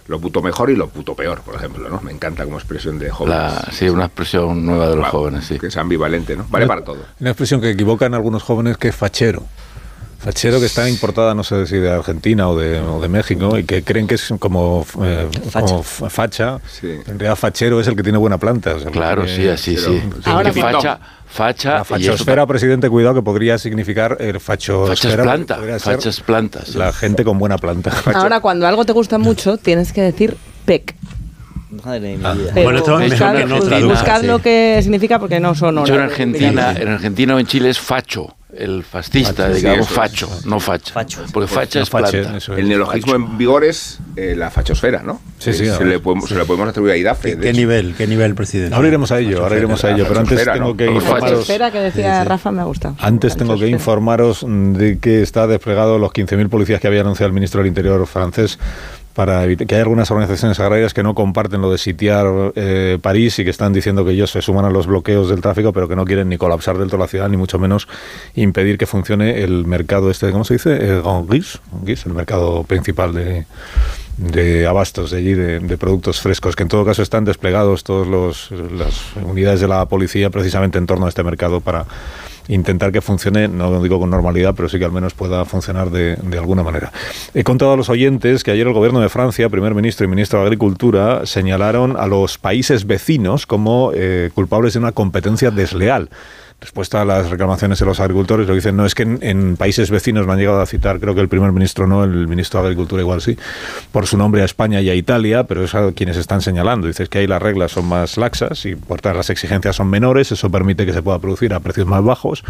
lo 0.09 0.21
puto 0.21 0.41
mejor 0.41 0.71
y 0.71 0.77
lo 0.77 0.89
puto 0.89 1.15
peor, 1.17 1.41
por 1.41 1.57
ejemplo, 1.57 1.89
¿no? 1.89 2.01
Me 2.01 2.13
encanta 2.13 2.45
como 2.45 2.57
expresión 2.59 2.99
de 2.99 3.11
jóvenes. 3.11 3.39
La- 3.39 3.69
sí, 3.73 3.89
una 3.89 4.05
expresión 4.05 4.65
nueva 4.65 4.89
de 4.89 4.97
los 4.97 5.09
jóvenes, 5.09 5.45
sí. 5.47 5.59
Que 5.59 5.67
es 5.67 5.77
ambivalente, 5.77 6.37
¿no? 6.37 6.47
Vale 6.49 6.67
para 6.69 6.85
todo. 6.85 6.99
Una 7.21 7.31
expresión 7.31 7.61
que 7.61 7.71
equivocan 7.71 8.15
algunos 8.15 8.43
jóvenes 8.45 8.77
que 8.77 8.89
es 8.89 8.95
fachero. 8.95 9.43
Fachero 10.27 10.59
que 10.59 10.67
está 10.67 10.89
importada, 10.89 11.35
no 11.37 11.45
sé 11.45 11.67
si 11.69 11.77
de 11.77 11.89
Argentina 11.89 12.49
o 12.49 12.59
de, 12.59 12.81
o 12.81 13.01
de 13.01 13.09
México, 13.09 13.57
y 13.57 13.63
que 13.63 13.85
creen 13.85 14.09
que 14.09 14.17
es 14.17 14.35
como, 14.41 14.85
eh, 15.03 15.29
como 15.53 15.83
facha. 15.85 16.59
En 16.83 17.05
realidad, 17.19 17.37
fachero 17.37 17.81
es 17.81 17.87
el 17.87 17.95
que 17.95 18.03
tiene 18.03 18.19
buena 18.19 18.37
planta. 18.37 18.75
o 18.75 18.81
sea, 18.81 18.91
Claro, 18.91 19.23
porque- 19.23 19.37
sí, 19.37 19.49
así, 19.49 19.77
sí. 19.77 20.03
Ahora, 20.25 20.51
Que 20.51 20.61
facha, 20.61 20.99
facha 21.29 21.85
La 22.35 22.43
y 22.43 22.47
presidente, 22.47 22.91
cuidado, 22.91 23.15
que 23.15 23.23
podría 23.23 23.57
signicar 23.59 24.17
el 24.21 24.41
fachosfera. 24.41 25.23
Fachas 25.79 26.21
planta, 26.21 26.61
plantas. 26.61 26.75
La 26.75 26.93
gente 26.93 27.25
con 27.25 27.39
buena 27.39 27.57
planta. 27.59 27.93
Ahora, 28.15 28.41
cuando 28.41 28.67
algo 28.67 28.85
te 28.85 28.93
gusta 28.93 29.19
mucho, 29.19 29.59
tienes 29.59 29.93
que 29.93 30.03
decir 30.03 30.37
PEC. 30.65 30.95
Madre 31.85 32.19
Ah, 32.23 32.35
mía. 32.35 32.51
Pero 32.55 32.65
bueno, 32.65 32.79
esto 32.79 33.01
es 33.01 33.11
mejor 33.11 33.37
que 33.37 33.45
no 33.45 33.89
buscad 33.89 34.21
sí. 34.21 34.27
lo 34.27 34.39
que 34.41 34.81
significa 34.83 35.19
porque 35.19 35.41
no 35.41 35.55
son 35.55 35.85
Yo 35.85 35.95
en 35.95 36.01
Argentina, 36.01 36.73
en 36.79 36.89
Argentina 36.89 37.35
o 37.35 37.39
en 37.39 37.47
Chile 37.47 37.71
es 37.71 37.79
facho, 37.79 38.36
el 38.59 38.85
fascista, 38.85 39.45
Facho, 39.45 39.55
sí, 39.55 39.61
digamos, 39.61 39.87
es. 39.87 39.93
facho, 39.93 40.41
no 40.45 40.61
facha. 40.61 40.95
Porque 41.33 41.47
facha 41.47 41.81
es 41.81 41.91
planta. 41.91 42.39
El 42.57 42.69
neologismo 42.69 43.15
en 43.15 43.39
vigor 43.39 43.65
es 43.65 43.99
eh, 44.17 44.35
la 44.37 44.51
fachosfera, 44.51 45.03
¿no? 45.03 45.21
Sí, 45.39 45.53
sí, 45.53 45.65
Eh, 45.65 45.73
se, 45.77 45.85
le 45.85 45.99
podemos, 45.99 46.29
se 46.29 46.35
le 46.35 46.45
podemos 46.45 46.69
atribuir 46.69 46.95
a 46.95 46.97
IDAFE. 46.97 47.39
¿Qué, 47.39 47.53
nivel? 47.53 47.95
¿Qué 47.97 48.07
nivel, 48.07 48.35
presidente? 48.35 48.75
Ahora 48.75 48.89
iremos 48.89 49.13
a 49.13 49.19
ello, 49.21 49.43
ahora 49.43 49.57
iremos 49.57 49.85
a 49.85 49.91
ello, 49.91 50.05
pero 50.09 50.21
antes 50.21 50.45
tengo 50.45 50.59
¿no? 50.59 50.77
que 50.77 50.87
informaros. 50.87 51.31
fachosfera 51.31 51.71
que 51.71 51.79
decía 51.81 52.25
Rafa 52.25 52.51
me 52.51 52.63
ha 52.63 52.65
gustado. 52.65 52.97
Antes 53.01 53.37
tengo 53.37 53.59
que 53.59 53.69
informaros 53.69 54.45
de 54.47 54.99
que 54.99 55.23
está 55.23 55.47
desplegado 55.47 55.99
los 55.99 56.11
15.000 56.13 56.49
policías 56.49 56.81
que 56.81 56.87
había 56.87 57.03
anunciado 57.03 57.29
el 57.29 57.35
ministro 57.35 57.61
del 57.61 57.69
Interior 57.69 58.07
francés 58.07 58.59
para 59.17 59.43
evitar 59.45 59.67
que 59.67 59.75
hay 59.77 59.81
algunas 59.81 60.11
organizaciones 60.11 60.61
agrarias 60.61 60.93
que 60.93 61.03
no 61.03 61.15
comparten 61.15 61.63
lo 61.63 61.73
de 61.73 61.79
sitiar 61.79 62.53
eh, 62.55 62.99
París 63.01 63.39
y 63.39 63.45
que 63.45 63.51
están 63.51 63.73
diciendo 63.73 64.05
que 64.05 64.11
ellos 64.11 64.31
se 64.31 64.43
suman 64.43 64.67
a 64.67 64.71
los 64.71 64.87
bloqueos 64.87 65.31
del 65.31 65.41
tráfico, 65.41 65.73
pero 65.73 65.89
que 65.89 65.97
no 65.97 66.05
quieren 66.05 66.29
ni 66.29 66.37
colapsar 66.37 66.77
del 66.77 66.89
todo 66.89 66.99
la 66.99 67.09
ciudad, 67.09 67.27
ni 67.31 67.39
mucho 67.39 67.59
menos 67.59 67.89
impedir 68.35 68.77
que 68.77 68.85
funcione 68.85 69.43
el 69.43 69.65
mercado 69.65 70.11
este, 70.11 70.31
¿cómo 70.33 70.45
se 70.45 70.55
dice? 70.55 70.77
El 70.77 71.03
Guis, 71.27 72.05
el 72.05 72.13
mercado 72.13 72.65
principal 72.65 73.15
de, 73.15 73.47
de 74.19 74.67
abastos 74.67 75.13
de 75.13 75.17
allí, 75.17 75.33
de, 75.33 75.61
de 75.61 75.79
productos 75.79 76.21
frescos, 76.21 76.55
que 76.55 76.65
en 76.65 76.69
todo 76.69 76.85
caso 76.85 77.01
están 77.01 77.25
desplegados 77.25 77.85
todas 77.85 78.51
las 78.51 79.17
unidades 79.25 79.61
de 79.61 79.69
la 79.69 79.87
policía 79.87 80.29
precisamente 80.29 80.77
en 80.77 80.85
torno 80.85 81.07
a 81.07 81.09
este 81.09 81.25
mercado 81.25 81.63
para 81.63 81.87
intentar 82.49 82.93
que 82.93 83.01
funcione, 83.01 83.49
no 83.49 83.83
digo 83.83 83.99
con 83.99 84.11
normalidad, 84.11 84.55
pero 84.55 84.69
sí 84.69 84.79
que 84.79 84.85
al 84.85 84.93
menos 84.93 85.15
pueda 85.15 85.45
funcionar 85.45 85.91
de, 85.91 86.17
de 86.17 86.39
alguna 86.39 86.63
manera. 86.63 86.93
He 87.35 87.45
contado 87.45 87.73
a 87.73 87.77
los 87.77 87.89
oyentes 87.89 88.45
que 88.45 88.51
ayer 88.51 88.67
el 88.67 88.73
gobierno 88.73 89.01
de 89.01 89.09
Francia, 89.09 89.49
primer 89.49 89.75
ministro 89.75 90.05
y 90.05 90.09
ministro 90.09 90.41
de 90.41 90.47
Agricultura, 90.47 91.27
señalaron 91.27 91.97
a 91.97 92.07
los 92.07 92.39
países 92.39 92.87
vecinos 92.87 93.47
como 93.47 93.93
eh, 93.95 94.31
culpables 94.35 94.75
de 94.75 94.79
una 94.79 94.93
competencia 94.93 95.51
desleal. 95.51 96.11
Respuesta 96.59 97.03
a 97.03 97.05
las 97.05 97.29
reclamaciones 97.29 97.79
de 97.79 97.85
los 97.85 98.01
agricultores, 98.01 98.47
lo 98.47 98.55
que 98.55 98.57
dicen 98.57 98.77
no 98.77 98.87
es 98.87 98.95
que 98.95 99.03
en, 99.03 99.59
países 99.59 99.91
vecinos 99.91 100.27
me 100.27 100.33
han 100.33 100.39
llegado 100.39 100.59
a 100.63 100.65
citar, 100.65 100.99
creo 101.01 101.15
que 101.15 101.21
el 101.21 101.29
primer 101.29 101.53
ministro 101.53 101.87
no, 101.87 102.03
el 102.03 102.27
ministro 102.29 102.61
de 102.61 102.69
Agricultura 102.69 103.03
igual 103.03 103.21
sí, 103.21 103.37
por 103.93 104.07
su 104.07 104.17
nombre 104.17 104.41
a 104.41 104.47
España 104.47 104.81
y 104.81 104.89
a 104.89 104.95
Italia, 104.95 105.45
pero 105.45 105.63
es 105.63 105.75
a 105.75 105.93
quienes 105.93 106.17
están 106.17 106.41
señalando. 106.41 106.87
Dices 106.87 107.11
que 107.11 107.19
ahí 107.19 107.27
las 107.27 107.43
reglas 107.43 107.73
son 107.73 107.87
más 107.87 108.17
laxas 108.17 108.65
y 108.65 108.75
por 108.75 109.03
tanto 109.03 109.19
las 109.19 109.29
exigencias 109.29 109.77
son 109.77 109.89
menores, 109.89 110.33
eso 110.33 110.49
permite 110.49 110.87
que 110.87 110.95
se 110.95 111.03
pueda 111.03 111.19
producir 111.19 111.53
a 111.53 111.61
precios 111.61 111.87
más 111.87 112.03
bajos 112.03 112.43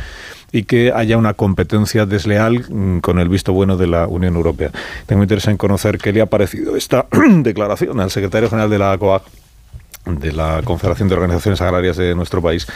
y 0.53 0.63
que 0.63 0.93
haya 0.95 1.19
una 1.19 1.35
competencia 1.35 2.07
desleal 2.07 2.65
mm, 2.69 3.01
con 3.01 3.19
el 3.19 3.29
visto 3.29 3.53
bueno 3.53 3.77
de 3.77 3.89
la 3.89 4.07
Unión 4.07 4.37
Europea. 4.37 4.71
Tengo 5.07 5.23
interés 5.23 5.49
en 5.49 5.57
conocer 5.57 5.99
qué 5.99 6.13
le 6.13 6.21
ha 6.21 6.27
parecido 6.27 6.77
esta 6.77 7.07
declaración 7.43 7.99
al 7.99 8.13
secretario 8.13 8.49
general 8.49 8.71
de 8.71 8.79
la 8.79 8.97
COAG 8.97 9.23
de 10.07 10.33
la 10.33 10.63
Confederación 10.65 11.09
de 11.09 11.15
Organizaciones 11.15 11.61
Agrarias 11.61 11.97
de 11.97 12.15
nuestro 12.15 12.41
país, 12.41 12.67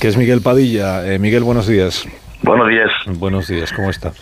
que 0.00 0.08
es 0.08 0.16
Miguel 0.16 0.42
Padilla. 0.42 1.06
Eh, 1.10 1.18
Miguel, 1.18 1.42
buenos 1.42 1.66
días. 1.66 2.06
Buenos 2.42 2.68
días. 2.68 2.90
Buenos 3.18 3.48
días, 3.48 3.72
¿cómo 3.72 3.90
está? 3.90 4.12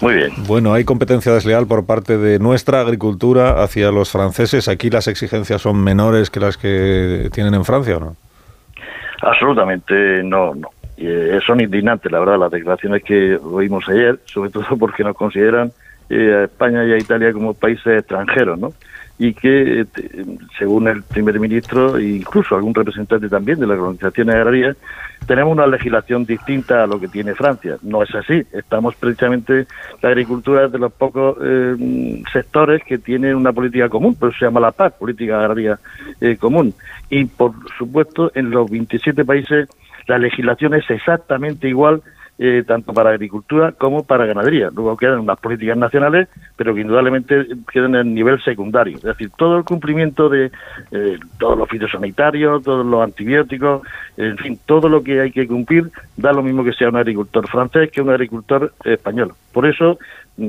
Muy 0.00 0.14
bien. 0.14 0.30
Bueno, 0.46 0.72
hay 0.72 0.84
competencia 0.84 1.32
desleal 1.32 1.66
por 1.66 1.86
parte 1.86 2.16
de 2.16 2.38
nuestra 2.38 2.80
agricultura 2.80 3.62
hacia 3.62 3.90
los 3.90 4.10
franceses. 4.10 4.68
Aquí 4.68 4.90
las 4.90 5.06
exigencias 5.06 5.62
son 5.62 5.82
menores 5.82 6.30
que 6.30 6.40
las 6.40 6.56
que 6.56 7.28
tienen 7.32 7.54
en 7.54 7.64
Francia, 7.64 7.98
¿o 7.98 8.00
no? 8.00 8.16
Absolutamente 9.22 10.22
no, 10.22 10.54
no. 10.54 10.70
Eh, 10.96 11.38
son 11.46 11.60
indignantes, 11.60 12.10
la 12.10 12.20
verdad, 12.20 12.38
las 12.38 12.50
declaraciones 12.50 13.02
que 13.02 13.36
oímos 13.36 13.86
ayer, 13.88 14.18
sobre 14.24 14.50
todo 14.50 14.64
porque 14.78 15.04
nos 15.04 15.14
consideran 15.14 15.72
eh, 16.08 16.34
a 16.34 16.44
España 16.44 16.84
y 16.84 16.92
a 16.92 16.96
Italia 16.96 17.32
como 17.32 17.54
países 17.54 17.98
extranjeros, 17.98 18.58
¿no? 18.58 18.72
Y 19.18 19.32
que, 19.32 19.80
eh, 19.80 19.86
según 20.58 20.88
el 20.88 21.02
primer 21.02 21.40
ministro, 21.40 21.96
e 21.96 22.16
incluso 22.16 22.54
algún 22.54 22.74
representante 22.74 23.28
también 23.28 23.58
de 23.58 23.66
las 23.66 23.78
organizaciones 23.78 24.34
agrarias, 24.34 24.76
tenemos 25.26 25.52
una 25.52 25.66
legislación 25.66 26.24
distinta 26.24 26.84
a 26.84 26.86
lo 26.86 27.00
que 27.00 27.08
tiene 27.08 27.34
Francia. 27.34 27.76
No 27.82 28.02
es 28.02 28.14
así. 28.14 28.42
Estamos 28.52 28.94
precisamente, 28.96 29.66
la 30.02 30.10
agricultura 30.10 30.66
es 30.66 30.72
de 30.72 30.78
los 30.78 30.92
pocos 30.92 31.38
eh, 31.42 32.22
sectores 32.32 32.82
que 32.84 32.98
tienen 32.98 33.36
una 33.36 33.52
política 33.52 33.88
común, 33.88 34.16
pero 34.18 34.32
se 34.32 34.44
llama 34.44 34.60
la 34.60 34.72
PAC, 34.72 34.98
Política 34.98 35.40
Agraria 35.40 35.78
eh, 36.20 36.36
Común. 36.36 36.74
Y, 37.08 37.24
por 37.24 37.52
supuesto, 37.78 38.30
en 38.34 38.50
los 38.50 38.70
27 38.70 39.24
países 39.24 39.68
la 40.06 40.18
legislación 40.18 40.74
es 40.74 40.88
exactamente 40.88 41.68
igual 41.68 42.02
eh, 42.38 42.64
tanto 42.66 42.92
para 42.92 43.10
agricultura 43.10 43.72
como 43.72 44.04
para 44.04 44.26
ganadería. 44.26 44.70
Luego 44.74 44.96
quedan 44.96 45.20
unas 45.20 45.38
políticas 45.40 45.76
nacionales, 45.76 46.28
pero 46.56 46.74
que 46.74 46.82
indudablemente 46.82 47.46
quedan 47.72 47.94
en 47.94 48.08
el 48.08 48.14
nivel 48.14 48.42
secundario. 48.42 48.96
Es 48.98 49.02
decir, 49.02 49.30
todo 49.36 49.56
el 49.58 49.64
cumplimiento 49.64 50.28
de 50.28 50.50
eh, 50.90 51.18
todos 51.38 51.56
los 51.56 51.68
fitosanitarios, 51.68 52.62
todos 52.62 52.84
los 52.84 53.02
antibióticos, 53.02 53.82
en 54.16 54.36
fin, 54.36 54.58
todo 54.66 54.88
lo 54.88 55.02
que 55.02 55.20
hay 55.20 55.30
que 55.30 55.46
cumplir 55.46 55.90
da 56.16 56.32
lo 56.32 56.42
mismo 56.42 56.64
que 56.64 56.72
sea 56.72 56.88
un 56.88 56.96
agricultor 56.96 57.48
francés 57.48 57.90
que 57.90 58.02
un 58.02 58.10
agricultor 58.10 58.72
español. 58.84 59.32
Por 59.52 59.66
eso, 59.66 59.98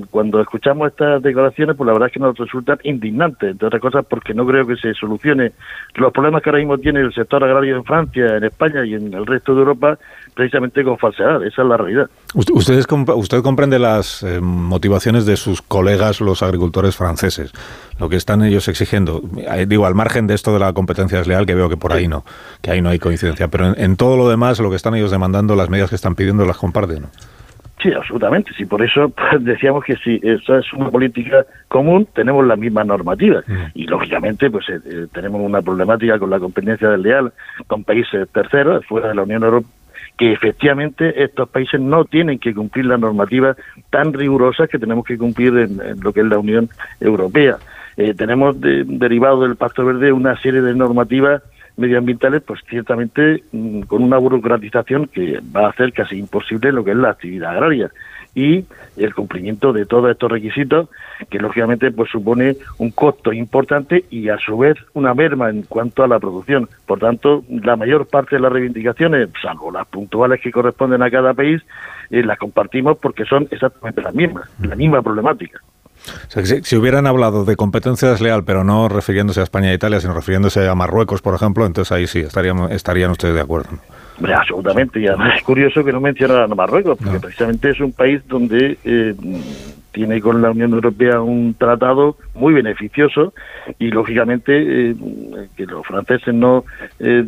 cuando 0.10 0.42
escuchamos 0.42 0.90
estas 0.90 1.22
declaraciones, 1.22 1.76
pues 1.78 1.88
la 1.88 1.94
verdad 1.94 2.08
es 2.08 2.14
que 2.14 2.20
nos 2.20 2.38
resultan 2.38 2.78
indignantes, 2.84 3.52
entre 3.52 3.68
otras 3.68 3.82
cosas 3.82 4.06
porque 4.06 4.34
no 4.34 4.46
creo 4.46 4.68
que 4.68 4.76
se 4.76 4.94
solucione 4.94 5.54
los 5.96 6.12
problemas 6.12 6.42
que 6.42 6.50
ahora 6.50 6.60
mismo 6.60 6.78
tiene 6.78 7.00
el 7.00 7.14
sector 7.14 7.44
agrario 7.44 7.78
en 7.78 7.86
Francia, 7.86 8.36
en 8.36 8.44
España 8.44 8.86
y 8.86 8.96
en 8.96 9.14
el 9.14 9.26
resto 9.26 9.54
de 9.54 9.60
Europa, 9.60 9.98
precisamente 10.34 10.84
con 10.84 10.98
falsedad. 10.98 11.42
Esa 11.44 11.62
es 11.62 11.68
la 11.68 11.78
realidad. 11.78 12.10
Usted, 12.36 12.54
ustedes 12.54 12.86
usted 13.16 13.42
comprende 13.42 13.80
las 13.80 14.24
eh, 14.24 14.42
motivaciones 14.42 15.26
de 15.26 15.38
sus 15.38 15.62
colegas, 15.62 16.20
los 16.20 16.44
agricultores 16.44 16.98
franceses, 16.98 17.54
lo 17.98 18.10
que 18.10 18.18
están 18.18 18.44
ellos 18.44 18.68
exigiendo. 18.68 19.22
Eh, 19.38 19.66
Digo, 19.68 19.86
al 19.86 19.96
margen 19.96 20.28
de 20.28 20.36
esto 20.36 20.54
de 20.54 20.60
la 20.60 20.74
competencia 20.74 21.18
desleal, 21.18 21.46
que 21.46 21.56
veo 21.56 21.70
que 21.70 21.78
por 21.78 21.94
ahí 21.94 22.08
no, 22.08 22.26
que 22.62 22.72
ahí 22.72 22.82
no 22.82 22.90
hay 22.90 23.00
coincidencia, 23.00 23.48
pero 23.48 23.68
en, 23.68 23.82
en 23.82 23.96
todo 23.96 24.18
lo 24.18 24.28
demás, 24.30 24.60
lo 24.60 24.70
que 24.70 24.76
están 24.76 24.96
ellos 24.96 25.12
demandando, 25.12 25.56
las 25.56 25.70
medidas 25.70 25.90
que 25.90 25.96
están 25.96 26.16
pidiendo, 26.16 26.46
las 26.46 26.58
comparten. 26.58 27.04
¿no? 27.04 27.10
Sí, 27.88 27.94
absolutamente. 27.94 28.52
Sí, 28.58 28.66
por 28.66 28.82
eso 28.84 29.10
pues, 29.32 29.44
decíamos 29.44 29.84
que 29.86 29.96
si 29.98 30.20
esa 30.22 30.60
es 30.60 30.74
una 30.74 30.90
política 30.90 31.46
común, 31.70 32.06
tenemos 32.14 32.46
las 32.46 32.58
mismas 32.60 32.86
normativas. 32.86 33.46
Y 33.74 33.86
lógicamente, 33.88 34.50
pues 34.50 34.68
eh, 34.70 34.80
eh, 34.86 35.08
tenemos 35.14 35.40
una 35.42 35.62
problemática 35.62 36.20
con 36.20 36.30
la 36.30 36.40
competencia 36.40 36.90
desleal 36.90 37.32
con 37.68 37.84
países 37.86 38.28
terceros, 38.30 38.86
fuera 38.86 39.10
de 39.10 39.16
la 39.16 39.24
Unión 39.24 39.44
Europea 39.44 39.72
que 40.18 40.32
efectivamente 40.32 41.24
estos 41.24 41.48
países 41.48 41.80
no 41.80 42.04
tienen 42.04 42.40
que 42.40 42.52
cumplir 42.52 42.86
las 42.86 43.00
normativas 43.00 43.56
tan 43.92 44.14
rigurosas 44.14 44.68
que 44.68 44.80
tenemos 44.80 45.06
que 45.06 45.16
cumplir 45.16 45.56
en, 45.56 45.80
en 45.80 46.00
lo 46.02 46.12
que 46.12 46.22
es 46.22 46.26
la 46.26 46.40
Unión 46.40 46.70
Europea. 47.00 47.58
Eh, 47.98 48.16
tenemos 48.16 48.60
de- 48.60 48.84
derivado 48.84 49.44
del 49.44 49.58
Pacto 49.58 49.86
Verde 49.86 50.12
una 50.12 50.36
serie 50.42 50.62
de 50.62 50.74
normativas 50.74 51.44
medioambientales, 51.78 52.44
pues 52.44 52.60
ciertamente 52.70 53.44
mm, 53.52 53.82
con 53.82 54.04
una 54.04 54.18
burocratización 54.18 55.08
que 55.08 55.40
va 55.56 55.68
a 55.68 55.70
hacer 55.70 55.94
casi 55.94 56.18
imposible 56.18 56.72
lo 56.72 56.84
que 56.84 56.92
es 56.92 56.98
la 56.98 57.12
actividad 57.12 57.52
agraria 57.52 57.92
y 58.38 58.66
el 58.98 59.16
cumplimiento 59.16 59.74
de 59.74 59.88
todos 59.88 60.12
estos 60.12 60.32
requisitos 60.32 60.90
que 61.30 61.40
lógicamente 61.40 61.92
pues 61.92 62.12
supone 62.12 62.56
un 62.78 62.92
costo 62.92 63.34
importante 63.34 64.06
y 64.12 64.30
a 64.30 64.38
su 64.38 64.60
vez 64.60 64.78
una 64.94 65.16
merma 65.16 65.50
en 65.50 65.64
cuanto 65.64 66.04
a 66.04 66.08
la 66.08 66.20
producción. 66.20 66.70
Por 66.86 67.00
tanto, 67.00 67.44
la 67.50 67.76
mayor 67.76 68.06
parte 68.06 68.36
de 68.36 68.42
las 68.42 68.52
reivindicaciones, 68.52 69.30
salvo 69.42 69.72
las 69.72 69.88
puntuales 69.88 70.40
que 70.40 70.52
corresponden 70.52 71.02
a 71.02 71.10
cada 71.10 71.34
país, 71.34 71.64
eh, 72.12 72.24
las 72.24 72.38
compartimos 72.38 73.00
porque 73.00 73.26
son 73.26 73.48
exactamente 73.50 74.04
las 74.04 74.14
mismas, 74.14 74.48
la 74.60 74.76
misma 74.76 75.02
problemática. 75.02 75.60
O 76.10 76.32
sea, 76.32 76.44
que 76.44 76.48
si, 76.48 76.64
si 76.64 76.76
hubieran 76.76 77.08
hablado 77.08 77.46
de 77.46 77.56
competencia 77.56 78.10
desleal, 78.10 78.44
pero 78.44 78.64
no 78.64 78.90
refiriéndose 78.90 79.40
a 79.40 79.44
España 79.44 79.72
e 79.72 79.76
Italia, 79.76 80.00
sino 80.00 80.14
refiriéndose 80.14 80.68
a 80.68 80.76
Marruecos, 80.76 81.22
por 81.22 81.36
ejemplo, 81.36 81.66
entonces 81.66 81.92
ahí 81.92 82.08
sí 82.08 82.20
estaríamos, 82.20 82.72
estarían 82.72 83.12
ustedes 83.12 83.36
de 83.36 83.42
acuerdo. 83.42 83.70
Hombre, 84.18 84.34
absolutamente. 84.34 85.00
Y 85.00 85.08
además 85.08 85.38
es 85.38 85.44
curioso 85.44 85.84
que 85.84 85.92
no 85.92 86.02
mencionaran 86.02 86.52
a 86.52 86.56
Marruecos, 86.56 86.98
porque 87.04 87.20
precisamente 87.20 87.70
es 87.70 87.80
un 87.80 87.92
país 87.92 88.22
donde 88.28 88.78
eh, 88.84 89.16
tiene 89.92 90.22
con 90.22 90.42
la 90.42 90.52
Unión 90.52 90.74
Europea 90.74 91.22
un 91.22 91.54
tratado 91.54 92.18
muy 92.34 92.54
beneficioso 92.54 93.34
y, 93.78 93.90
lógicamente, 93.90 94.92
eh, 94.92 94.96
que 95.56 95.66
los 95.66 95.86
franceses 95.86 96.34
no 96.34 96.66
eh, 97.00 97.24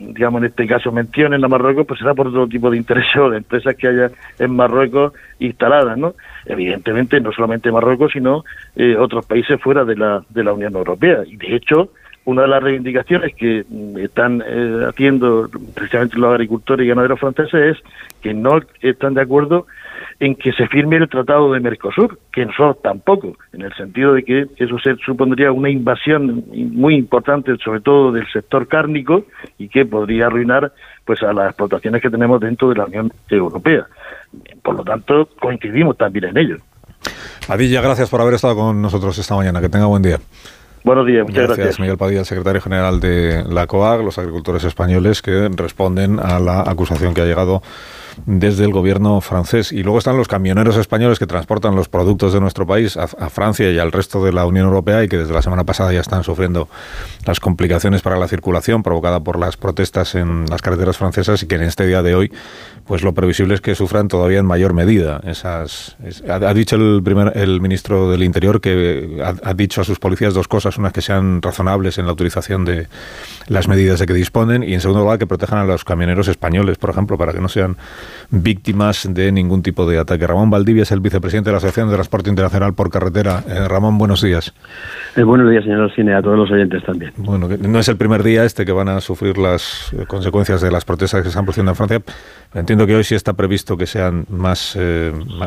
digamos 0.00 0.40
en 0.42 0.48
este 0.48 0.66
caso 0.66 0.90
mencionen 0.90 1.44
a 1.44 1.48
Marruecos, 1.48 1.86
pues 1.86 2.00
será 2.00 2.14
por 2.14 2.28
otro 2.28 2.48
tipo 2.48 2.70
de 2.70 2.78
intereses 2.78 3.16
o 3.16 3.30
de 3.30 3.38
empresas 3.38 3.76
que 3.76 3.88
haya 3.88 4.10
en 4.38 4.56
Marruecos 4.56 5.12
instaladas, 5.38 5.98
¿no? 5.98 6.14
Evidentemente 6.46 7.20
no 7.20 7.32
solamente 7.32 7.70
Marruecos, 7.70 8.12
sino 8.12 8.44
eh, 8.76 8.96
otros 8.96 9.26
países 9.26 9.60
fuera 9.60 9.84
de 9.84 9.96
la, 9.96 10.22
de 10.30 10.44
la 10.44 10.52
Unión 10.54 10.74
Europea. 10.74 11.22
Y 11.26 11.36
de 11.36 11.54
hecho, 11.54 11.90
una 12.24 12.42
de 12.42 12.48
las 12.48 12.62
reivindicaciones 12.62 13.34
que 13.34 13.64
mm, 13.68 13.98
están 13.98 14.42
eh, 14.46 14.86
haciendo 14.88 15.48
precisamente 15.74 16.18
los 16.18 16.32
agricultores 16.32 16.84
y 16.84 16.88
ganaderos 16.88 17.20
franceses 17.20 17.76
es 17.76 17.82
que 18.22 18.32
no 18.32 18.60
están 18.80 19.14
de 19.14 19.22
acuerdo 19.22 19.66
en 20.20 20.34
que 20.34 20.52
se 20.52 20.68
firme 20.68 20.96
el 20.96 21.08
Tratado 21.08 21.50
de 21.50 21.60
Mercosur, 21.60 22.18
que 22.30 22.44
nosotros 22.44 22.76
tampoco, 22.82 23.38
en 23.54 23.62
el 23.62 23.72
sentido 23.74 24.12
de 24.12 24.22
que 24.22 24.46
eso 24.58 24.78
se 24.78 24.94
supondría 24.96 25.50
una 25.50 25.70
invasión 25.70 26.44
muy 26.52 26.94
importante, 26.94 27.56
sobre 27.64 27.80
todo 27.80 28.12
del 28.12 28.30
sector 28.30 28.68
cárnico, 28.68 29.24
y 29.56 29.68
que 29.68 29.86
podría 29.86 30.26
arruinar 30.26 30.72
pues 31.06 31.22
a 31.22 31.32
las 31.32 31.46
explotaciones 31.46 32.02
que 32.02 32.10
tenemos 32.10 32.38
dentro 32.38 32.68
de 32.68 32.74
la 32.74 32.84
Unión 32.84 33.10
Europea. 33.30 33.86
Por 34.62 34.76
lo 34.76 34.84
tanto, 34.84 35.26
coincidimos 35.40 35.96
también 35.96 36.26
en 36.26 36.36
ello. 36.36 36.56
Padilla, 37.48 37.80
gracias 37.80 38.10
por 38.10 38.20
haber 38.20 38.34
estado 38.34 38.54
con 38.54 38.82
nosotros 38.82 39.18
esta 39.18 39.34
mañana. 39.34 39.62
Que 39.62 39.70
tenga 39.70 39.86
buen 39.86 40.02
día. 40.02 40.18
Buenos 40.84 41.06
días, 41.06 41.22
muchas 41.22 41.46
gracias. 41.46 41.58
gracias. 41.58 41.80
Miguel 41.80 41.96
Padilla, 41.96 42.24
secretario 42.24 42.60
general 42.60 43.00
de 43.00 43.42
la 43.48 43.66
COAG, 43.66 44.02
los 44.02 44.18
agricultores 44.18 44.64
españoles 44.64 45.22
que 45.22 45.48
responden 45.48 46.18
a 46.20 46.38
la 46.38 46.60
acusación 46.60 47.14
que 47.14 47.22
ha 47.22 47.26
llegado 47.26 47.62
desde 48.26 48.64
el 48.64 48.72
gobierno 48.72 49.20
francés. 49.20 49.72
Y 49.72 49.82
luego 49.82 49.98
están 49.98 50.16
los 50.16 50.28
camioneros 50.28 50.76
españoles 50.76 51.18
que 51.18 51.26
transportan 51.26 51.74
los 51.74 51.88
productos 51.88 52.32
de 52.32 52.40
nuestro 52.40 52.66
país 52.66 52.96
a, 52.96 53.06
Francia 53.30 53.70
y 53.70 53.78
al 53.78 53.92
resto 53.92 54.24
de 54.24 54.32
la 54.32 54.44
Unión 54.44 54.66
Europea 54.66 55.04
y 55.04 55.08
que 55.08 55.16
desde 55.16 55.32
la 55.32 55.42
semana 55.42 55.64
pasada 55.64 55.92
ya 55.92 56.00
están 56.00 56.24
sufriendo 56.24 56.68
las 57.24 57.40
complicaciones 57.40 58.02
para 58.02 58.16
la 58.16 58.28
circulación 58.28 58.82
provocada 58.82 59.20
por 59.20 59.38
las 59.38 59.56
protestas 59.56 60.14
en 60.14 60.46
las 60.46 60.62
carreteras 60.62 60.96
francesas 60.96 61.42
y 61.42 61.46
que 61.46 61.54
en 61.54 61.62
este 61.62 61.86
día 61.86 62.02
de 62.02 62.14
hoy 62.14 62.32
pues 62.86 63.02
lo 63.02 63.14
previsible 63.14 63.54
es 63.54 63.60
que 63.60 63.74
sufran 63.74 64.08
todavía 64.08 64.40
en 64.40 64.46
mayor 64.46 64.74
medida 64.74 65.20
esas 65.24 65.96
ha, 66.28 66.54
dicho 66.54 66.76
el 66.76 67.02
primer 67.04 67.36
el 67.36 67.60
ministro 67.60 68.10
del 68.10 68.24
Interior 68.24 68.60
que 68.60 69.22
ha, 69.22 69.48
ha 69.48 69.54
dicho 69.54 69.80
a 69.80 69.84
sus 69.84 69.98
policías 69.98 70.34
dos 70.34 70.48
cosas, 70.48 70.76
unas 70.76 70.92
que 70.92 71.02
sean 71.02 71.40
razonables 71.40 71.98
en 71.98 72.06
la 72.06 72.12
utilización 72.12 72.64
de 72.64 72.88
las 73.46 73.68
medidas 73.68 73.98
de 73.98 74.06
que 74.06 74.14
disponen 74.14 74.62
y 74.62 74.74
en 74.74 74.80
segundo 74.80 75.02
lugar 75.02 75.18
que 75.18 75.26
protejan 75.26 75.58
a 75.58 75.64
los 75.64 75.84
camioneros 75.84 76.28
españoles, 76.28 76.78
por 76.78 76.90
ejemplo, 76.90 77.16
para 77.16 77.32
que 77.32 77.40
no 77.40 77.48
sean 77.48 77.76
víctimas 78.30 79.08
de 79.12 79.32
ningún 79.32 79.62
tipo 79.62 79.88
de 79.88 79.98
ataque. 79.98 80.26
Ramón 80.26 80.50
Valdivia 80.50 80.82
es 80.82 80.92
el 80.92 81.00
vicepresidente 81.00 81.50
de 81.50 81.52
la 81.52 81.58
Asociación 81.58 81.88
de 81.88 81.94
Transporte 81.94 82.30
Internacional 82.30 82.74
por 82.74 82.90
Carretera. 82.90 83.42
Eh, 83.48 83.68
Ramón, 83.68 83.98
buenos 83.98 84.22
días. 84.22 84.54
Eh, 85.16 85.22
buenos 85.22 85.50
días, 85.50 85.64
señor 85.64 85.92
Cine, 85.94 86.14
a 86.14 86.22
todos 86.22 86.38
los 86.38 86.50
oyentes 86.50 86.82
también. 86.84 87.12
Bueno, 87.16 87.48
no 87.48 87.78
es 87.78 87.88
el 87.88 87.96
primer 87.96 88.22
día 88.22 88.44
este 88.44 88.64
que 88.64 88.72
van 88.72 88.88
a 88.88 89.00
sufrir 89.00 89.38
las 89.38 89.92
eh, 89.92 90.04
consecuencias 90.06 90.60
de 90.60 90.70
las 90.70 90.84
protestas 90.84 91.20
que 91.20 91.24
se 91.24 91.28
están 91.30 91.44
produciendo 91.44 91.72
en 91.72 91.76
Francia. 91.76 92.00
Entiendo 92.54 92.86
que 92.86 92.94
hoy 92.94 93.04
sí 93.04 93.14
está 93.14 93.32
previsto 93.32 93.76
que 93.76 93.86
sean 93.86 94.24
más, 94.28 94.76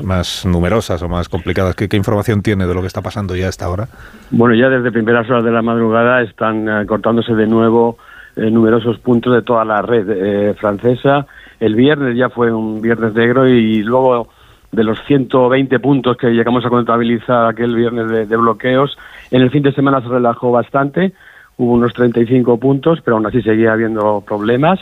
más 0.04 0.46
numerosas 0.46 1.02
o 1.02 1.10
más 1.10 1.28
complicadas. 1.28 1.76
¿Qué, 1.76 1.98
información 1.98 2.42
tiene 2.42 2.66
de 2.66 2.74
lo 2.74 2.80
que 2.80 2.88
está 2.88 3.02
pasando 3.02 3.36
ya 3.36 3.48
a 3.48 3.50
esta 3.50 3.70
hora? 3.70 3.88
Bueno, 4.32 4.56
ya 4.56 4.70
desde 4.70 4.90
primeras 4.90 5.30
horas 5.30 5.44
de 5.44 5.52
la 5.52 5.62
madrugada 5.62 6.22
están 6.22 6.86
cortándose 6.86 7.34
de 7.36 7.46
nuevo 7.46 7.98
numerosos 8.38 9.00
puntos 9.00 9.34
de 9.34 9.42
toda 9.42 9.66
la 9.66 9.82
red 9.82 10.56
francesa 10.56 11.28
el 11.64 11.76
viernes 11.76 12.18
ya 12.18 12.28
fue 12.28 12.52
un 12.52 12.82
viernes 12.82 13.14
negro 13.14 13.48
y 13.48 13.82
luego 13.84 14.28
de 14.74 14.84
los 14.84 15.00
120 15.08 15.80
puntos 15.80 16.18
que 16.18 16.28
llegamos 16.32 16.66
a 16.66 16.70
contabilizar 16.70 17.46
aquel 17.46 17.74
viernes 17.74 18.28
de, 18.28 18.36
bloqueos, 18.36 18.98
en 19.32 19.42
el 19.42 19.50
fin 19.50 19.64
de 19.64 19.72
semana 19.72 20.02
se 20.02 20.10
relajó 20.10 20.52
bastante, 20.52 21.14
hubo 21.56 21.72
unos 21.72 21.94
35 21.94 22.60
puntos, 22.60 23.00
pero 23.02 23.16
aún 23.16 23.26
así 23.26 23.42
seguía 23.42 23.72
habiendo 23.72 24.22
problemas. 24.28 24.78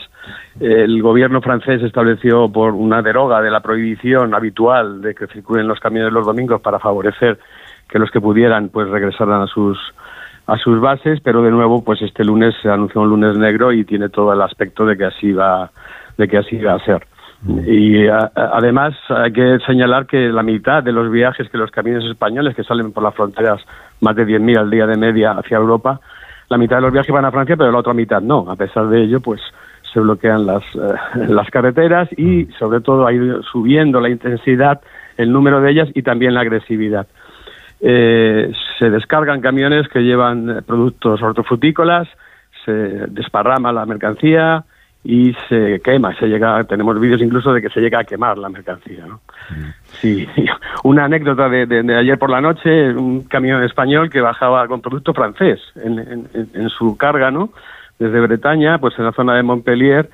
El 0.58 1.00
gobierno 1.00 1.40
francés 1.40 1.80
estableció 1.82 2.48
por 2.48 2.72
una 2.72 3.00
deroga 3.00 3.40
de 3.40 3.52
la 3.52 3.60
prohibición 3.60 4.34
habitual 4.34 5.02
de 5.02 5.14
que 5.14 5.28
circulen 5.28 5.68
los 5.68 5.78
camiones 5.78 6.12
los 6.12 6.26
domingos 6.26 6.60
para 6.62 6.80
favorecer 6.80 7.38
que 7.88 8.00
los 8.00 8.10
que 8.10 8.20
pudieran 8.20 8.70
pues 8.70 8.88
regresaran 8.88 9.42
a 9.42 9.46
sus 9.46 9.78
a 10.48 10.58
sus 10.58 10.80
bases, 10.80 11.20
pero 11.22 11.42
de 11.42 11.52
nuevo 11.52 11.84
pues 11.84 12.02
este 12.02 12.24
lunes 12.24 12.56
se 12.60 12.68
anunció 12.68 13.02
un 13.02 13.10
lunes 13.10 13.36
negro 13.36 13.72
y 13.72 13.84
tiene 13.84 14.08
todo 14.08 14.32
el 14.32 14.42
aspecto 14.42 14.84
de 14.84 14.96
que 14.96 15.04
así 15.04 15.30
va 15.30 15.70
de 16.16 16.28
que 16.28 16.38
así 16.38 16.58
va 16.58 16.74
a 16.74 16.84
ser. 16.84 17.06
Y 17.66 18.06
además 18.06 18.94
hay 19.08 19.32
que 19.32 19.58
señalar 19.66 20.06
que 20.06 20.28
la 20.28 20.44
mitad 20.44 20.82
de 20.82 20.92
los 20.92 21.10
viajes 21.10 21.48
que 21.48 21.58
los 21.58 21.72
camiones 21.72 22.04
españoles 22.04 22.54
que 22.54 22.62
salen 22.62 22.92
por 22.92 23.02
las 23.02 23.14
fronteras, 23.14 23.60
más 24.00 24.14
de 24.14 24.24
10.000 24.24 24.58
al 24.58 24.70
día 24.70 24.86
de 24.86 24.96
media 24.96 25.32
hacia 25.32 25.56
Europa, 25.56 26.00
la 26.48 26.56
mitad 26.56 26.76
de 26.76 26.82
los 26.82 26.92
viajes 26.92 27.12
van 27.12 27.24
a 27.24 27.32
Francia, 27.32 27.56
pero 27.56 27.72
la 27.72 27.78
otra 27.78 27.94
mitad 27.94 28.20
no. 28.20 28.48
A 28.48 28.54
pesar 28.54 28.88
de 28.88 29.02
ello, 29.02 29.20
pues 29.20 29.40
se 29.92 29.98
bloquean 29.98 30.46
las, 30.46 30.62
eh, 30.74 30.94
las 31.28 31.50
carreteras 31.50 32.08
y 32.16 32.46
sobre 32.58 32.80
todo 32.80 33.06
ha 33.06 33.12
ido 33.12 33.42
subiendo 33.42 34.00
la 34.00 34.08
intensidad, 34.08 34.80
el 35.16 35.32
número 35.32 35.60
de 35.60 35.70
ellas 35.72 35.88
y 35.94 36.02
también 36.02 36.34
la 36.34 36.42
agresividad. 36.42 37.08
Eh, 37.80 38.52
se 38.78 38.90
descargan 38.90 39.40
camiones 39.40 39.88
que 39.88 40.00
llevan 40.00 40.62
productos 40.64 41.20
hortofrutícolas, 41.20 42.06
se 42.64 42.72
desparrama 42.72 43.72
la 43.72 43.84
mercancía, 43.86 44.64
y 45.04 45.34
se 45.48 45.80
quema, 45.80 46.14
se 46.16 46.26
llega, 46.26 46.62
tenemos 46.64 46.98
vídeos 47.00 47.20
incluso 47.20 47.52
de 47.52 47.60
que 47.60 47.70
se 47.70 47.80
llega 47.80 48.00
a 48.00 48.04
quemar 48.04 48.38
la 48.38 48.48
mercancía. 48.48 49.04
¿no? 49.06 49.20
Sí, 50.00 50.28
una 50.84 51.04
anécdota 51.06 51.48
de, 51.48 51.96
ayer 51.96 52.18
por 52.18 52.30
la 52.30 52.40
noche, 52.40 52.94
un 52.94 53.22
camión 53.22 53.62
español 53.64 54.10
que 54.10 54.20
bajaba 54.20 54.66
con 54.68 54.80
producto 54.80 55.12
francés 55.12 55.60
en, 55.76 56.28
en, 56.54 56.68
su 56.68 56.96
carga, 56.96 57.30
¿no? 57.30 57.50
Desde 57.98 58.20
Bretaña, 58.20 58.78
pues 58.78 58.96
en 58.98 59.04
la 59.04 59.12
zona 59.12 59.34
de 59.34 59.42
Montpellier, 59.42 60.08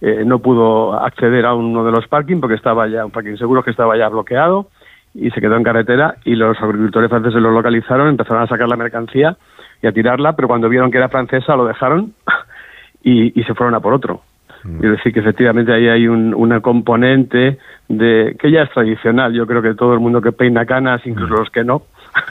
eh, 0.00 0.24
no 0.24 0.40
pudo 0.40 0.94
acceder 0.94 1.46
a 1.46 1.54
uno 1.54 1.84
de 1.84 1.92
los 1.92 2.08
parking 2.08 2.40
porque 2.40 2.56
estaba 2.56 2.88
ya, 2.88 3.04
un 3.04 3.12
parking 3.12 3.36
seguro 3.36 3.62
que 3.62 3.70
estaba 3.70 3.96
ya 3.96 4.08
bloqueado 4.08 4.68
y 5.14 5.30
se 5.30 5.40
quedó 5.40 5.56
en 5.56 5.62
carretera 5.62 6.16
y 6.24 6.34
los 6.34 6.60
agricultores 6.60 7.10
franceses 7.10 7.40
lo 7.40 7.52
localizaron, 7.52 8.08
empezaron 8.08 8.42
a 8.42 8.48
sacar 8.48 8.68
la 8.68 8.76
mercancía 8.76 9.36
y 9.80 9.86
a 9.86 9.92
tirarla, 9.92 10.34
pero 10.34 10.48
cuando 10.48 10.68
vieron 10.68 10.90
que 10.90 10.98
era 10.98 11.08
francesa 11.08 11.54
lo 11.54 11.66
dejaron 11.66 12.14
y, 13.02 13.38
y 13.38 13.44
se 13.44 13.54
fueron 13.54 13.74
a 13.76 13.80
por 13.80 13.94
otro. 13.94 14.22
Mm. 14.64 14.84
Es 14.84 14.90
decir, 14.92 15.12
que 15.12 15.20
efectivamente 15.20 15.72
ahí 15.72 15.88
hay 15.88 16.08
un, 16.08 16.34
una 16.34 16.60
componente 16.60 17.58
de 17.88 18.36
que 18.38 18.50
ya 18.50 18.62
es 18.62 18.70
tradicional. 18.70 19.32
Yo 19.32 19.46
creo 19.46 19.62
que 19.62 19.74
todo 19.74 19.94
el 19.94 20.00
mundo 20.00 20.20
que 20.20 20.32
peina 20.32 20.64
canas, 20.64 21.04
incluso 21.06 21.34
mm. 21.34 21.38
los 21.38 21.50
que 21.50 21.64
no, 21.64 21.82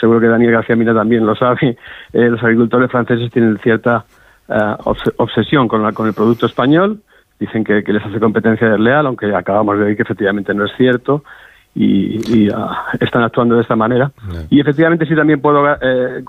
seguro 0.00 0.20
que 0.20 0.26
Daniel 0.26 0.52
García 0.52 0.76
Mina 0.76 0.94
también 0.94 1.24
lo 1.26 1.34
sabe, 1.34 1.76
eh, 2.12 2.28
los 2.28 2.42
agricultores 2.42 2.90
franceses 2.90 3.30
tienen 3.30 3.58
cierta 3.58 4.04
eh, 4.48 4.74
obsesión 5.16 5.68
con, 5.68 5.82
la, 5.82 5.92
con 5.92 6.06
el 6.06 6.14
producto 6.14 6.46
español. 6.46 7.00
Dicen 7.38 7.62
que, 7.62 7.82
les 7.86 8.04
hace 8.04 8.18
competencia 8.18 8.68
desleal, 8.68 9.06
aunque 9.06 9.32
acabamos 9.32 9.78
de 9.78 9.84
ver 9.84 9.96
que 9.96 10.02
efectivamente 10.02 10.52
no 10.54 10.64
es 10.64 10.72
cierto. 10.76 11.22
Y, 11.74 12.48
ah, 12.50 12.86
están 12.98 13.22
actuando 13.22 13.54
de 13.54 13.60
esta 13.60 13.76
manera. 13.76 14.10
Y 14.50 14.58
efectivamente 14.58 15.06
sí 15.06 15.14
también 15.14 15.40
puedo 15.40 15.64
eh, 15.80 16.24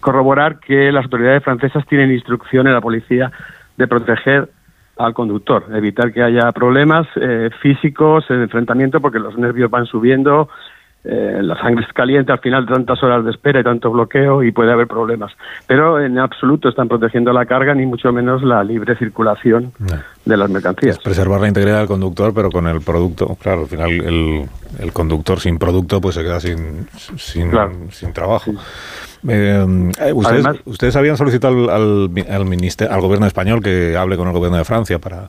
corroborar 0.00 0.58
que 0.58 0.90
las 0.90 1.04
autoridades 1.04 1.44
francesas 1.44 1.86
tienen 1.86 2.10
instrucción 2.10 2.66
en 2.66 2.72
la 2.72 2.80
policía 2.80 3.30
de 3.78 3.86
proteger 3.86 4.50
al 4.98 5.14
conductor, 5.14 5.64
evitar 5.72 6.12
que 6.12 6.22
haya 6.22 6.50
problemas 6.52 7.06
eh, 7.16 7.50
físicos, 7.62 8.24
el 8.30 8.42
enfrentamiento, 8.42 9.00
porque 9.00 9.20
los 9.20 9.38
nervios 9.38 9.70
van 9.70 9.86
subiendo, 9.86 10.48
eh, 11.04 11.38
la 11.40 11.56
sangre 11.60 11.86
es 11.86 11.92
caliente 11.92 12.32
al 12.32 12.40
final 12.40 12.66
de 12.66 12.74
tantas 12.74 13.00
horas 13.04 13.24
de 13.24 13.30
espera 13.30 13.60
y 13.60 13.62
tanto 13.62 13.92
bloqueo 13.92 14.42
y 14.42 14.50
puede 14.50 14.72
haber 14.72 14.88
problemas. 14.88 15.32
Pero 15.68 16.00
en 16.00 16.18
absoluto 16.18 16.68
están 16.68 16.88
protegiendo 16.88 17.32
la 17.32 17.46
carga 17.46 17.72
ni 17.74 17.86
mucho 17.86 18.12
menos 18.12 18.42
la 18.42 18.64
libre 18.64 18.96
circulación 18.96 19.72
de 20.24 20.36
las 20.36 20.50
mercancías. 20.50 20.98
preservar 20.98 21.40
la 21.40 21.48
integridad 21.48 21.78
del 21.78 21.86
conductor, 21.86 22.34
pero 22.34 22.50
con 22.50 22.66
el 22.66 22.80
producto, 22.80 23.36
claro, 23.40 23.60
al 23.60 23.68
final 23.68 23.90
el, 23.90 24.48
el 24.80 24.92
conductor 24.92 25.38
sin 25.38 25.58
producto 25.58 26.00
pues 26.00 26.16
se 26.16 26.22
queda 26.22 26.40
sin, 26.40 26.88
sin, 27.16 27.52
sin 27.90 28.12
trabajo. 28.12 28.50
Eh, 29.26 30.12
ustedes, 30.14 30.46
ustedes, 30.64 30.96
habían 30.96 31.16
solicitado 31.16 31.70
al, 31.70 32.10
al, 32.30 32.44
ministerio, 32.44 32.94
al 32.94 33.00
gobierno 33.00 33.26
español 33.26 33.62
que 33.62 33.96
hable 33.96 34.16
con 34.16 34.28
el 34.28 34.34
gobierno 34.34 34.58
de 34.58 34.64
Francia 34.64 34.98
para 34.98 35.28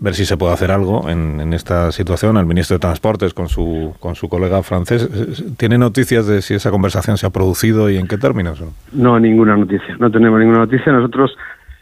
ver 0.00 0.14
si 0.14 0.24
se 0.24 0.36
puede 0.36 0.52
hacer 0.54 0.70
algo 0.70 1.08
en, 1.08 1.52
esta 1.52 1.92
situación. 1.92 2.36
El 2.36 2.46
ministro 2.46 2.76
de 2.76 2.80
Transportes 2.80 3.34
con 3.34 3.48
su, 3.48 3.94
con 4.00 4.14
su 4.14 4.28
colega 4.28 4.62
francés. 4.62 5.08
¿Tiene 5.56 5.78
noticias 5.78 6.26
de 6.26 6.42
si 6.42 6.54
esa 6.54 6.70
conversación 6.70 7.16
se 7.16 7.26
ha 7.26 7.30
producido 7.30 7.90
y 7.90 7.96
en 7.96 8.06
qué 8.06 8.18
términos? 8.18 8.62
No, 8.92 9.18
ninguna 9.20 9.56
noticia. 9.56 9.96
No 9.98 10.10
tenemos 10.10 10.38
ninguna 10.40 10.60
noticia. 10.60 10.92
Nosotros, 10.92 11.36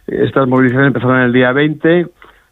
estas 0.07 0.47
movilizaciones 0.49 0.89
empezaron 0.89 1.21
el 1.21 1.33
día 1.33 1.53
20 1.53 2.07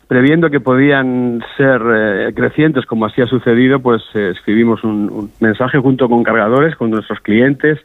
previendo 0.09 0.51
que 0.51 0.61
podían 0.61 1.43
ser 1.57 1.81
eh, 1.83 2.33
crecientes 2.35 2.87
como 2.87 3.07
así 3.07 3.23
ha 3.23 3.27
sucedido, 3.27 3.81
pues 3.81 4.03
escribimos 4.15 4.85
un, 4.85 5.31
mensaje 5.41 5.79
junto 5.79 6.09
con 6.09 6.23
cargadores, 6.23 6.77
con 6.77 6.91
nuestros 6.91 7.21
clientes, 7.21 7.79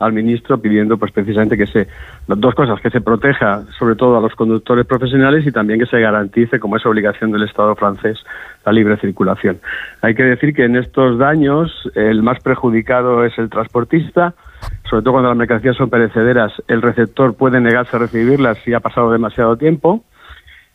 al 0.00 0.12
ministro 0.12 0.58
pidiendo 0.58 0.96
pues 0.96 1.12
precisamente 1.12 1.56
que 1.56 1.66
se 1.66 1.86
las 2.26 2.40
dos 2.40 2.54
cosas 2.54 2.80
que 2.80 2.90
se 2.90 3.00
proteja 3.00 3.62
sobre 3.78 3.94
todo 3.94 4.16
a 4.16 4.20
los 4.20 4.34
conductores 4.34 4.86
profesionales 4.86 5.46
y 5.46 5.52
también 5.52 5.78
que 5.78 5.86
se 5.86 6.00
garantice 6.00 6.58
como 6.58 6.76
es 6.76 6.86
obligación 6.86 7.30
del 7.30 7.44
Estado 7.44 7.76
francés 7.76 8.18
la 8.64 8.72
libre 8.72 8.96
circulación. 8.96 9.58
Hay 10.02 10.14
que 10.14 10.24
decir 10.24 10.54
que 10.54 10.64
en 10.64 10.76
estos 10.76 11.18
daños 11.18 11.70
el 11.94 12.22
más 12.22 12.40
perjudicado 12.40 13.24
es 13.24 13.38
el 13.38 13.48
transportista, 13.48 14.34
sobre 14.88 15.02
todo 15.02 15.12
cuando 15.12 15.28
las 15.28 15.38
mercancías 15.38 15.76
son 15.76 15.90
perecederas, 15.90 16.52
el 16.66 16.82
receptor 16.82 17.34
puede 17.34 17.60
negarse 17.60 17.96
a 17.96 18.00
recibirlas 18.00 18.58
si 18.58 18.72
ha 18.72 18.80
pasado 18.80 19.12
demasiado 19.12 19.56
tiempo 19.56 20.02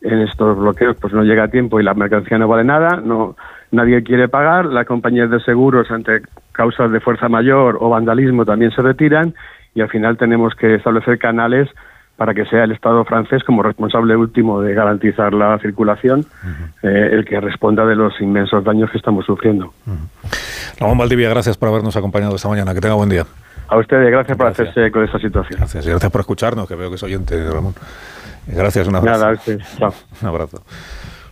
en 0.01 0.19
estos 0.19 0.57
bloqueos 0.57 0.95
pues 1.01 1.13
no 1.13 1.23
llega 1.23 1.45
a 1.45 1.47
tiempo 1.47 1.79
y 1.79 1.83
la 1.83 1.93
mercancía 1.93 2.37
no 2.37 2.47
vale 2.47 2.63
nada, 2.63 3.01
no 3.03 3.35
nadie 3.75 4.03
quiere 4.03 4.27
pagar, 4.27 4.65
las 4.65 4.85
compañías 4.85 5.29
de 5.29 5.39
seguros 5.41 5.91
ante 5.91 6.21
causas 6.51 6.91
de 6.91 6.99
fuerza 6.99 7.29
mayor 7.29 7.77
o 7.79 7.89
vandalismo 7.89 8.45
también 8.45 8.71
se 8.71 8.81
retiran 8.81 9.33
y 9.73 9.81
al 9.81 9.89
final 9.89 10.17
tenemos 10.17 10.55
que 10.55 10.75
establecer 10.75 11.19
canales 11.19 11.69
para 12.17 12.33
que 12.33 12.45
sea 12.45 12.63
el 12.63 12.71
Estado 12.71 13.03
francés 13.03 13.43
como 13.43 13.61
responsable 13.61 14.15
último 14.15 14.61
de 14.61 14.73
garantizar 14.73 15.33
la 15.33 15.59
circulación 15.59 16.25
eh, 16.81 17.09
el 17.11 17.25
que 17.25 17.39
responda 17.41 17.85
de 17.85 17.95
los 17.95 18.19
inmensos 18.21 18.63
daños 18.63 18.89
que 18.89 18.97
estamos 18.97 19.25
sufriendo. 19.25 19.73
Ramón 20.79 20.97
Valdivia, 20.97 21.29
gracias 21.29 21.57
por 21.57 21.69
habernos 21.69 21.95
acompañado 21.97 22.35
esta 22.35 22.47
mañana. 22.47 22.73
Que 22.73 22.79
tenga 22.79 22.95
buen 22.95 23.09
día. 23.09 23.25
A 23.67 23.77
ustedes, 23.77 24.09
gracias, 24.11 24.37
por 24.37 24.47
hacerse 24.47 24.91
con 24.91 25.03
esta 25.03 25.19
situación. 25.19 25.59
Gracias 25.59 25.85
y 25.85 25.89
gracias 25.89 26.11
por 26.11 26.21
escucharnos, 26.21 26.67
que 26.67 26.75
veo 26.75 26.89
que 26.89 26.95
es 26.95 27.03
oyente, 27.03 27.51
Ramón. 27.51 27.73
Gracias, 28.47 28.87
un 28.87 28.95
abrazo. 28.95 29.19
Nada. 29.19 29.37
Chao. 29.77 29.93
Un 30.21 30.27
abrazo. 30.27 30.63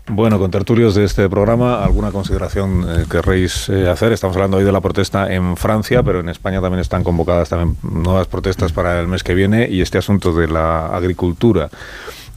Bueno, 0.07 0.37
con 0.37 0.51
tertulios 0.51 0.95
de 0.95 1.05
este 1.05 1.29
programa, 1.29 1.81
¿alguna 1.81 2.11
consideración 2.11 2.85
eh, 2.87 3.05
querréis 3.09 3.69
eh, 3.69 3.89
hacer? 3.89 4.11
Estamos 4.11 4.35
hablando 4.35 4.57
hoy 4.57 4.65
de 4.65 4.71
la 4.73 4.81
protesta 4.81 5.33
en 5.33 5.55
Francia, 5.55 6.03
pero 6.03 6.19
en 6.19 6.27
España 6.27 6.59
también 6.59 6.81
están 6.81 7.05
convocadas 7.05 7.47
también 7.47 7.77
nuevas 7.83 8.27
protestas 8.27 8.73
para 8.73 8.99
el 8.99 9.07
mes 9.07 9.23
que 9.23 9.33
viene 9.33 9.69
y 9.69 9.79
este 9.79 9.97
asunto 9.97 10.33
de 10.33 10.49
la 10.49 10.87
agricultura 10.87 11.69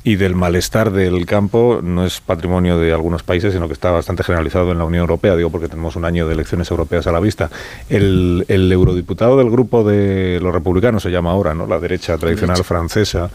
y 0.07 0.15
del 0.15 0.36
malestar 0.36 0.93
del 0.93 1.26
campo 1.26 1.81
no 1.83 2.07
es 2.07 2.20
patrimonio 2.20 2.78
de 2.78 2.93
algunos 2.93 3.25
países, 3.25 3.52
sino 3.52 3.67
que 3.67 3.73
está 3.73 3.91
bastante 3.91 4.23
generalizado 4.23 4.70
en 4.70 4.78
la 4.78 4.85
Unión 4.85 5.01
Europea, 5.01 5.35
digo 5.35 5.51
porque 5.51 5.67
tenemos 5.67 5.97
un 5.97 6.05
año 6.05 6.28
de 6.28 6.35
elecciones 6.35 6.70
europeas 6.70 7.09
a 7.09 7.12
la 7.12 7.18
vista. 7.18 7.51
El, 7.89 8.44
el 8.47 8.70
eurodiputado 8.70 9.36
del 9.36 9.51
grupo 9.51 9.83
de 9.83 10.39
los 10.41 10.55
republicanos 10.55 11.02
se 11.02 11.10
llama 11.10 11.33
ahora, 11.33 11.55
¿no? 11.55 11.67
La 11.67 11.81
derecha 11.81 12.17
tradicional 12.18 12.62
francesa, 12.62 13.31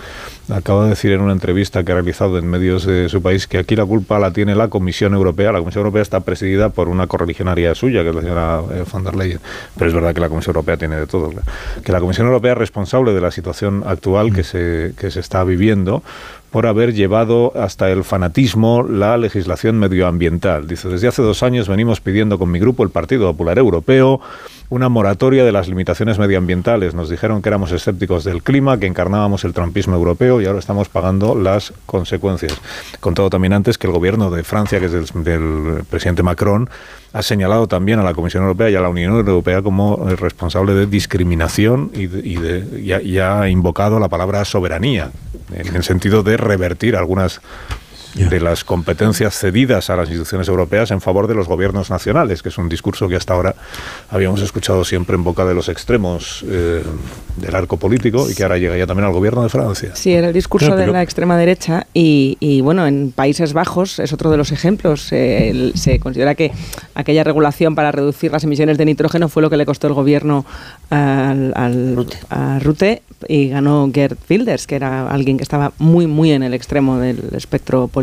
acaba 0.50 0.85
de 0.85 0.91
decir 0.91 1.11
en 1.11 1.19
una 1.19 1.33
entrevista 1.33 1.83
que 1.83 1.91
ha 1.91 1.95
realizado 1.95 2.38
en 2.38 2.50
medios 2.50 2.85
de 2.85 3.09
su 3.09 3.22
país 3.22 3.48
que 3.48 3.58
aquí 3.58 3.75
la 3.75 3.85
culpa 3.85 4.17
la 4.17 4.32
tiene 4.32 4.56
la 4.56 4.69
Comisión 4.69 5.14
Europea. 5.14 5.51
La 5.51 5.59
Comisión 5.59 5.82
Europea 5.82 6.03
está 6.03 6.22
presidida 6.22 6.69
por 6.69 6.88
una 6.88 7.06
correligionaria 7.08 7.75
suya, 7.75 8.01
que 8.03 8.09
es 8.11 8.16
la 8.16 8.22
señora 8.22 8.61
eh, 8.72 8.85
von 8.90 9.03
der 9.03 9.16
Leyen. 9.16 9.41
Pero 9.75 9.90
es 9.90 9.93
verdad 9.93 10.16
que 10.16 10.22
la 10.22 10.30
Comisión 10.30 10.56
Europea 10.56 10.77
tiene 10.77 10.95
de 10.95 11.08
todo. 11.08 11.32
Que 11.83 11.91
la 11.91 12.00
Comisión 12.00 12.27
Europea 12.27 12.53
es 12.53 12.58
responsable 12.58 13.14
de 13.14 13.19
la 13.19 13.32
situación 13.32 13.83
actual 13.85 14.33
que 14.33 14.45
se, 14.45 14.93
que 14.98 15.11
se 15.11 15.19
está 15.19 15.43
viviendo 15.43 16.01
por 16.52 16.68
haber 16.68 16.94
llevado 16.94 17.54
hasta 17.56 17.90
el 17.90 18.04
fanatismo 18.04 18.84
la 18.84 19.18
legislación 19.18 19.80
medioambiental. 19.80 20.68
Dice, 20.68 20.90
desde 20.90 21.08
hace 21.08 21.22
dos 21.22 21.44
años 21.44 21.70
venimos 21.70 22.02
pidiendo 22.02 22.38
con 22.38 22.52
mi 22.52 22.60
grupo, 22.60 22.84
el 22.84 22.90
Partido 22.90 23.32
Popular 23.32 23.58
Europeo, 23.58 24.20
una 24.70 24.90
moratoria 24.90 25.46
de 25.46 25.54
las 25.54 25.70
limitaciones 25.70 26.20
medioambientales. 26.20 26.94
Nos 26.94 27.10
dijeron 27.10 27.42
que 27.42 27.50
éramos 27.50 27.72
escépticos 27.72 28.26
del 28.26 28.44
clima, 28.44 28.80
que 28.80 28.86
encarnábamos 28.86 29.46
el 29.46 29.54
trumpismo 29.54 29.96
europeo 29.96 30.42
y 30.42 30.46
ahora 30.46 30.60
estamos 30.60 30.90
pagando 30.90 31.36
las 31.36 31.74
consecuencias. 31.86 32.60
Contado 33.00 33.30
también 33.30 33.54
antes 33.54 33.78
que 33.78 33.88
el 33.88 33.94
gobierno 33.94 34.30
de 34.30 34.44
Francia, 34.44 34.80
que 34.80 34.86
es 34.88 34.92
del, 34.92 35.06
del 35.24 35.84
presidente 35.90 36.22
Macron, 36.22 36.70
ha 37.14 37.22
señalado 37.22 37.67
también 37.67 37.99
a 37.99 38.03
la 38.03 38.14
Comisión 38.14 38.43
Europea 38.43 38.69
y 38.69 38.75
a 38.75 38.81
la 38.81 38.90
Unión 38.90 39.14
Europea 39.15 39.61
como 39.61 39.98
responsable 40.15 40.73
de 40.73 40.85
discriminación 40.85 41.91
y, 41.93 42.07
de- 42.07 42.27
y 42.27 42.35
de- 42.35 42.81
y 42.81 42.91
ha, 42.93 43.01
y 43.01 43.19
ha 43.19 43.49
invocado 43.49 43.99
la 43.99 44.07
palabra 44.07 44.45
soberanía, 44.45 45.11
en 45.53 45.75
el 45.75 45.83
sentido 45.83 46.23
de 46.23 46.38
revertir 46.38 46.95
algunas 46.95 47.41
de 48.15 48.40
las 48.41 48.64
competencias 48.64 49.38
cedidas 49.38 49.90
a 49.90 49.95
las 49.95 50.07
instituciones 50.09 50.48
europeas 50.48 50.91
en 50.91 50.99
favor 51.01 51.27
de 51.27 51.35
los 51.35 51.48
gobiernos 51.48 51.90
nacionales, 51.90 52.43
que 52.43 52.49
es 52.49 52.57
un 52.57 52.67
discurso 52.69 53.07
que 53.07 53.15
hasta 53.15 53.33
ahora 53.33 53.56
habíamos 54.09 54.41
escuchado 54.41 54.83
siempre 54.83 55.15
en 55.15 55.23
boca 55.23 55.45
de 55.45 55.53
los 55.53 55.69
extremos 55.69 56.43
eh, 56.48 56.83
del 57.38 57.56
arco 57.56 57.77
político 57.77 58.30
y 58.30 58.35
que 58.35 58.43
ahora 58.43 58.57
llega 58.57 58.77
ya 58.77 58.85
también 58.85 59.06
al 59.07 59.14
gobierno 59.14 59.43
de 59.43 59.49
Francia. 59.49 59.91
Sí, 59.95 60.11
era 60.14 60.27
el 60.27 60.33
discurso 60.33 60.65
Claro, 60.67 60.77
de 60.80 60.83
pero- 60.83 60.93
la 60.93 61.03
extrema 61.03 61.38
derecha 61.38 61.88
y, 61.93 62.38
y, 62.41 62.59
bueno, 62.61 62.85
en 62.85 63.11
Países 63.14 63.53
Bajos 63.53 63.99
es 63.99 64.11
otro 64.11 64.30
de 64.30 64.38
los 64.38 64.51
ejemplos. 64.51 65.11
Eh, 65.14 65.49
el- 65.49 65.73
se 65.75 65.99
considera 65.99 66.35
que 66.35 66.51
aquella 66.95 67.23
regulación 67.23 67.75
para 67.75 67.91
reducir 67.93 68.31
las 68.31 68.43
emisiones 68.43 68.77
de 68.77 68.85
nitrógeno 68.85 69.30
fue 69.30 69.41
lo 69.41 69.49
que 69.49 69.57
le 69.57 69.65
costó 69.65 69.88
el 69.88 69.93
gobierno 69.93 70.45
al, 70.90 71.53
al- 71.56 72.06
a 72.30 72.59
Rutte 72.59 73.03
y 73.27 73.49
ganó 73.49 73.90
Gerd 73.93 74.17
Wilders, 74.30 74.67
que 74.67 74.75
era 74.75 75.09
alguien 75.09 75.38
que 75.38 75.43
estaba 75.43 75.72
muy, 75.77 76.07
muy 76.07 76.31
en 76.31 76.43
el 76.43 76.53
extremo 76.53 76.98
del 76.98 77.19
espectro 77.35 77.88
político. 77.88 78.01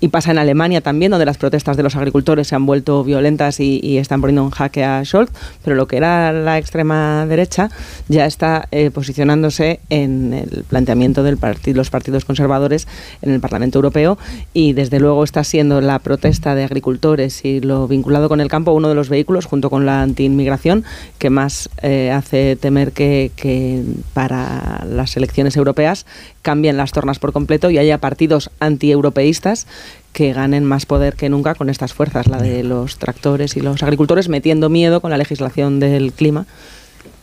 Y 0.00 0.08
pasa 0.08 0.30
en 0.30 0.38
Alemania 0.38 0.80
también, 0.80 1.10
donde 1.10 1.26
las 1.26 1.38
protestas 1.38 1.76
de 1.76 1.82
los 1.82 1.96
agricultores 1.96 2.48
se 2.48 2.54
han 2.54 2.66
vuelto 2.66 3.04
violentas 3.04 3.60
y, 3.60 3.98
están 4.02 4.20
poniendo 4.20 4.42
en 4.42 4.50
jaque 4.50 4.84
a 4.84 5.04
Scholz, 5.04 5.30
pero 5.62 5.76
lo 5.76 5.86
que 5.86 5.96
era 5.96 6.32
la 6.32 6.58
extrema 6.58 7.24
derecha 7.26 7.70
ya 8.08 8.26
está 8.26 8.66
eh, 8.70 8.90
posicionándose 8.90 9.80
en 9.90 10.32
el 10.32 10.64
planteamiento 10.68 11.22
de 11.22 11.36
los 11.74 11.90
partidos 11.90 12.24
conservadores 12.24 12.88
en 13.20 13.32
el 13.32 13.40
Parlamento 13.40 13.78
Europeo 13.78 14.18
y 14.52 14.72
desde 14.72 14.98
luego 14.98 15.24
está 15.24 15.44
siendo 15.44 15.80
la 15.80 15.98
protesta 15.98 16.54
de 16.54 16.64
agricultores 16.64 17.44
y 17.44 17.60
lo 17.60 17.86
vinculado 17.86 18.28
con 18.28 18.40
el 18.40 18.48
campo 18.48 18.72
uno 18.72 18.88
de 18.88 18.94
los 18.94 19.08
vehículos 19.08 19.46
junto 19.46 19.70
con 19.70 19.86
la 19.86 20.02
antiinmigración 20.02 20.84
que 21.18 21.30
más 21.30 21.68
eh, 21.82 22.10
hace 22.10 22.56
temer 22.56 22.92
que 22.92 23.30
para 24.14 24.84
las 24.88 25.16
elecciones 25.16 25.56
europeas 25.56 26.06
cambien 26.42 26.76
las 26.76 26.92
tornas 26.92 27.18
por 27.18 27.32
completo 27.32 27.70
y 27.70 27.78
haya 27.78 27.98
partidos 27.98 28.50
antieuropeístas 28.60 29.66
que 30.12 30.32
ganen 30.32 30.64
más 30.64 30.84
poder 30.84 31.14
que 31.14 31.28
nunca 31.28 31.54
con 31.54 31.70
estas 31.70 31.94
fuerzas, 31.94 32.26
la 32.26 32.38
de 32.38 32.62
los 32.62 32.98
tractores 32.98 33.56
y 33.56 33.60
los 33.60 33.82
agricultores, 33.82 34.28
metiendo 34.28 34.68
miedo 34.68 35.00
con 35.00 35.10
la 35.10 35.16
legislación 35.16 35.80
del 35.80 36.12
clima 36.12 36.46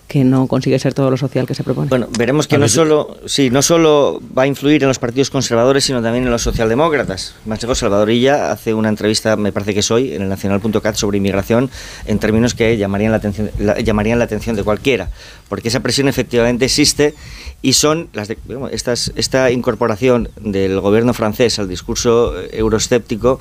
que 0.10 0.24
no 0.24 0.48
consigue 0.48 0.80
ser 0.80 0.96
todo 0.96 1.12
lo 1.12 1.18
social 1.18 1.46
que 1.46 1.54
se 1.54 1.64
propone. 1.64 1.88
Bueno, 1.88 2.08
veremos 2.18 2.48
que 2.48 2.58
no 2.58 2.68
solo, 2.68 3.18
sí, 3.28 3.52
no 3.52 3.62
solo 3.62 4.20
va 4.36 4.42
a 4.42 4.48
influir 4.48 4.82
en 4.82 4.88
los 4.90 4.98
partidos 4.98 5.30
conservadores, 5.30 5.84
sino 5.86 6.02
también 6.02 6.26
en 6.26 6.32
los 6.32 6.42
socialdemócratas. 6.42 7.36
Macheco 7.46 7.76
Salvadorilla 7.76 8.52
hace 8.52 8.74
una 8.74 8.90
entrevista, 8.90 9.36
me 9.38 9.52
parece 9.52 9.76
que 9.76 9.82
es 9.82 9.92
hoy, 9.92 10.14
en 10.14 10.24
el 10.24 10.30
Nacional.cat 10.30 10.96
sobre 10.96 11.18
inmigración, 11.20 11.70
en 12.08 12.18
términos 12.18 12.56
que 12.56 12.76
llamarían 12.76 13.12
la 13.12 13.18
atención, 13.18 13.52
la- 13.60 13.80
llamarían 13.80 14.18
la 14.18 14.26
atención 14.26 14.56
de 14.56 14.64
cualquiera, 14.64 15.10
porque 15.48 15.68
esa 15.68 15.82
presión 15.82 16.08
efectivamente 16.08 16.66
existe 16.66 17.14
y 17.62 17.74
son 17.74 18.10
las 18.14 18.28
de- 18.30 18.40
digamos, 18.46 18.72
estas, 18.74 19.12
esta 19.16 19.52
incorporación 19.52 20.30
del 20.42 20.80
gobierno 20.80 21.14
francés 21.14 21.60
al 21.60 21.70
discurso 21.70 22.34
eh, 22.42 22.50
euroescéptico 22.54 23.40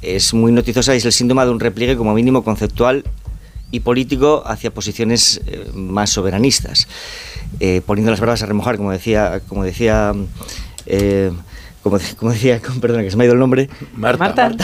es 0.00 0.32
muy 0.32 0.52
noticiosa 0.52 0.94
y 0.94 0.98
es 0.98 1.04
el 1.04 1.12
síntoma 1.12 1.44
de 1.44 1.50
un 1.50 1.60
repliegue 1.60 1.98
como 1.98 2.14
mínimo 2.14 2.42
conceptual 2.44 3.04
y 3.70 3.80
político 3.80 4.42
hacia 4.46 4.72
posiciones 4.72 5.40
eh, 5.46 5.70
más 5.74 6.10
soberanistas, 6.10 6.88
eh, 7.60 7.82
poniendo 7.84 8.10
las 8.10 8.20
barbas 8.20 8.42
a 8.42 8.46
remojar, 8.46 8.76
como 8.76 8.92
decía, 8.92 9.40
como 9.48 9.64
decía, 9.64 10.14
eh, 10.86 11.32
como, 11.82 11.98
de- 11.98 12.04
como 12.16 12.32
decía, 12.32 12.60
con- 12.66 12.80
perdona 12.80 13.02
que 13.02 13.10
se 13.10 13.16
me 13.16 13.24
ha 13.24 13.26
ido 13.26 13.34
el 13.34 13.40
nombre. 13.40 13.68
Marta. 13.94 14.50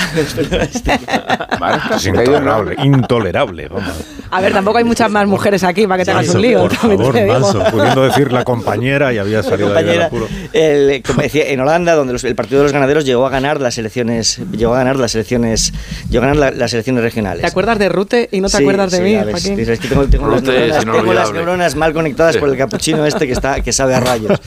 Es 1.95 2.07
intolerable, 2.07 2.77
intolerable. 2.83 3.69
vamos. 3.69 3.93
A 4.31 4.41
ver, 4.41 4.53
tampoco 4.53 4.79
hay 4.79 4.85
muchas 4.85 5.11
más 5.11 5.27
mujeres 5.27 5.63
aquí 5.65 5.87
para 5.87 5.99
que 5.99 6.05
te 6.05 6.11
hagas 6.11 6.25
Manso, 6.27 6.39
un 6.39 6.43
lío. 6.43 6.61
Por 6.61 6.73
también 6.77 6.99
favor, 6.99 7.15
te 7.15 7.25
digo. 7.25 7.33
Manso, 7.41 7.65
pudiendo 7.71 8.03
decir 8.05 8.33
la 8.33 8.45
compañera 8.45 9.13
y 9.13 9.19
había 9.19 9.43
salido 9.43 9.69
ahí 9.77 9.85
del 9.85 10.01
compañera, 10.01 10.07
apuro. 10.07 10.29
el- 10.53 11.03
como 11.07 11.23
decía, 11.23 11.49
en 11.51 11.61
Holanda, 11.61 11.95
donde 11.95 12.13
los- 12.15 12.25
el 12.25 12.35
Partido 12.35 12.59
de 12.61 12.65
los 12.65 12.73
Ganaderos 12.73 13.05
llegó 13.05 13.27
a 13.27 13.31
ganar 13.31 13.61
las 13.61 13.79
elecciones, 13.79 14.41
llegó 14.53 14.75
a 14.75 14.79
ganar 14.79 14.97
las 14.97 15.15
elecciones, 15.15 15.73
llegó 16.11 16.25
a 16.25 16.29
ganar 16.29 16.37
la- 16.37 16.59
las 16.59 16.73
elecciones 16.75 17.03
regionales. 17.05 17.43
¿Te 17.43 17.47
acuerdas 17.47 17.79
de 17.79 17.89
Rute 17.89 18.29
y 18.33 18.41
no 18.41 18.49
te 18.49 18.57
Sí, 18.59 18.63
acuerdas 18.65 18.91
de 18.91 18.97
sí, 18.99 19.03
mí? 19.05 19.15
a 19.15 19.25
ver, 19.25 19.35
Joaquín? 19.35 19.61
es 19.61 19.79
que 19.81 19.89
tengo, 19.89 20.05
tengo 20.07 20.29
las, 20.29 20.41
Rute 20.41 20.53
neuronas, 20.53 20.77
es 20.77 20.85
tengo 20.85 20.93
las 20.95 21.05
inolvidable. 21.05 21.33
neuronas 21.39 21.75
mal 21.77 21.93
conectadas 21.93 22.37
por 22.37 22.49
el 22.49 22.57
capuchino 22.57 23.07
este 23.07 23.27
que 23.27 23.33
está 23.33 23.61
que 23.61 23.73
sabe 23.73 23.95
a 23.95 24.01
rayos. 24.01 24.41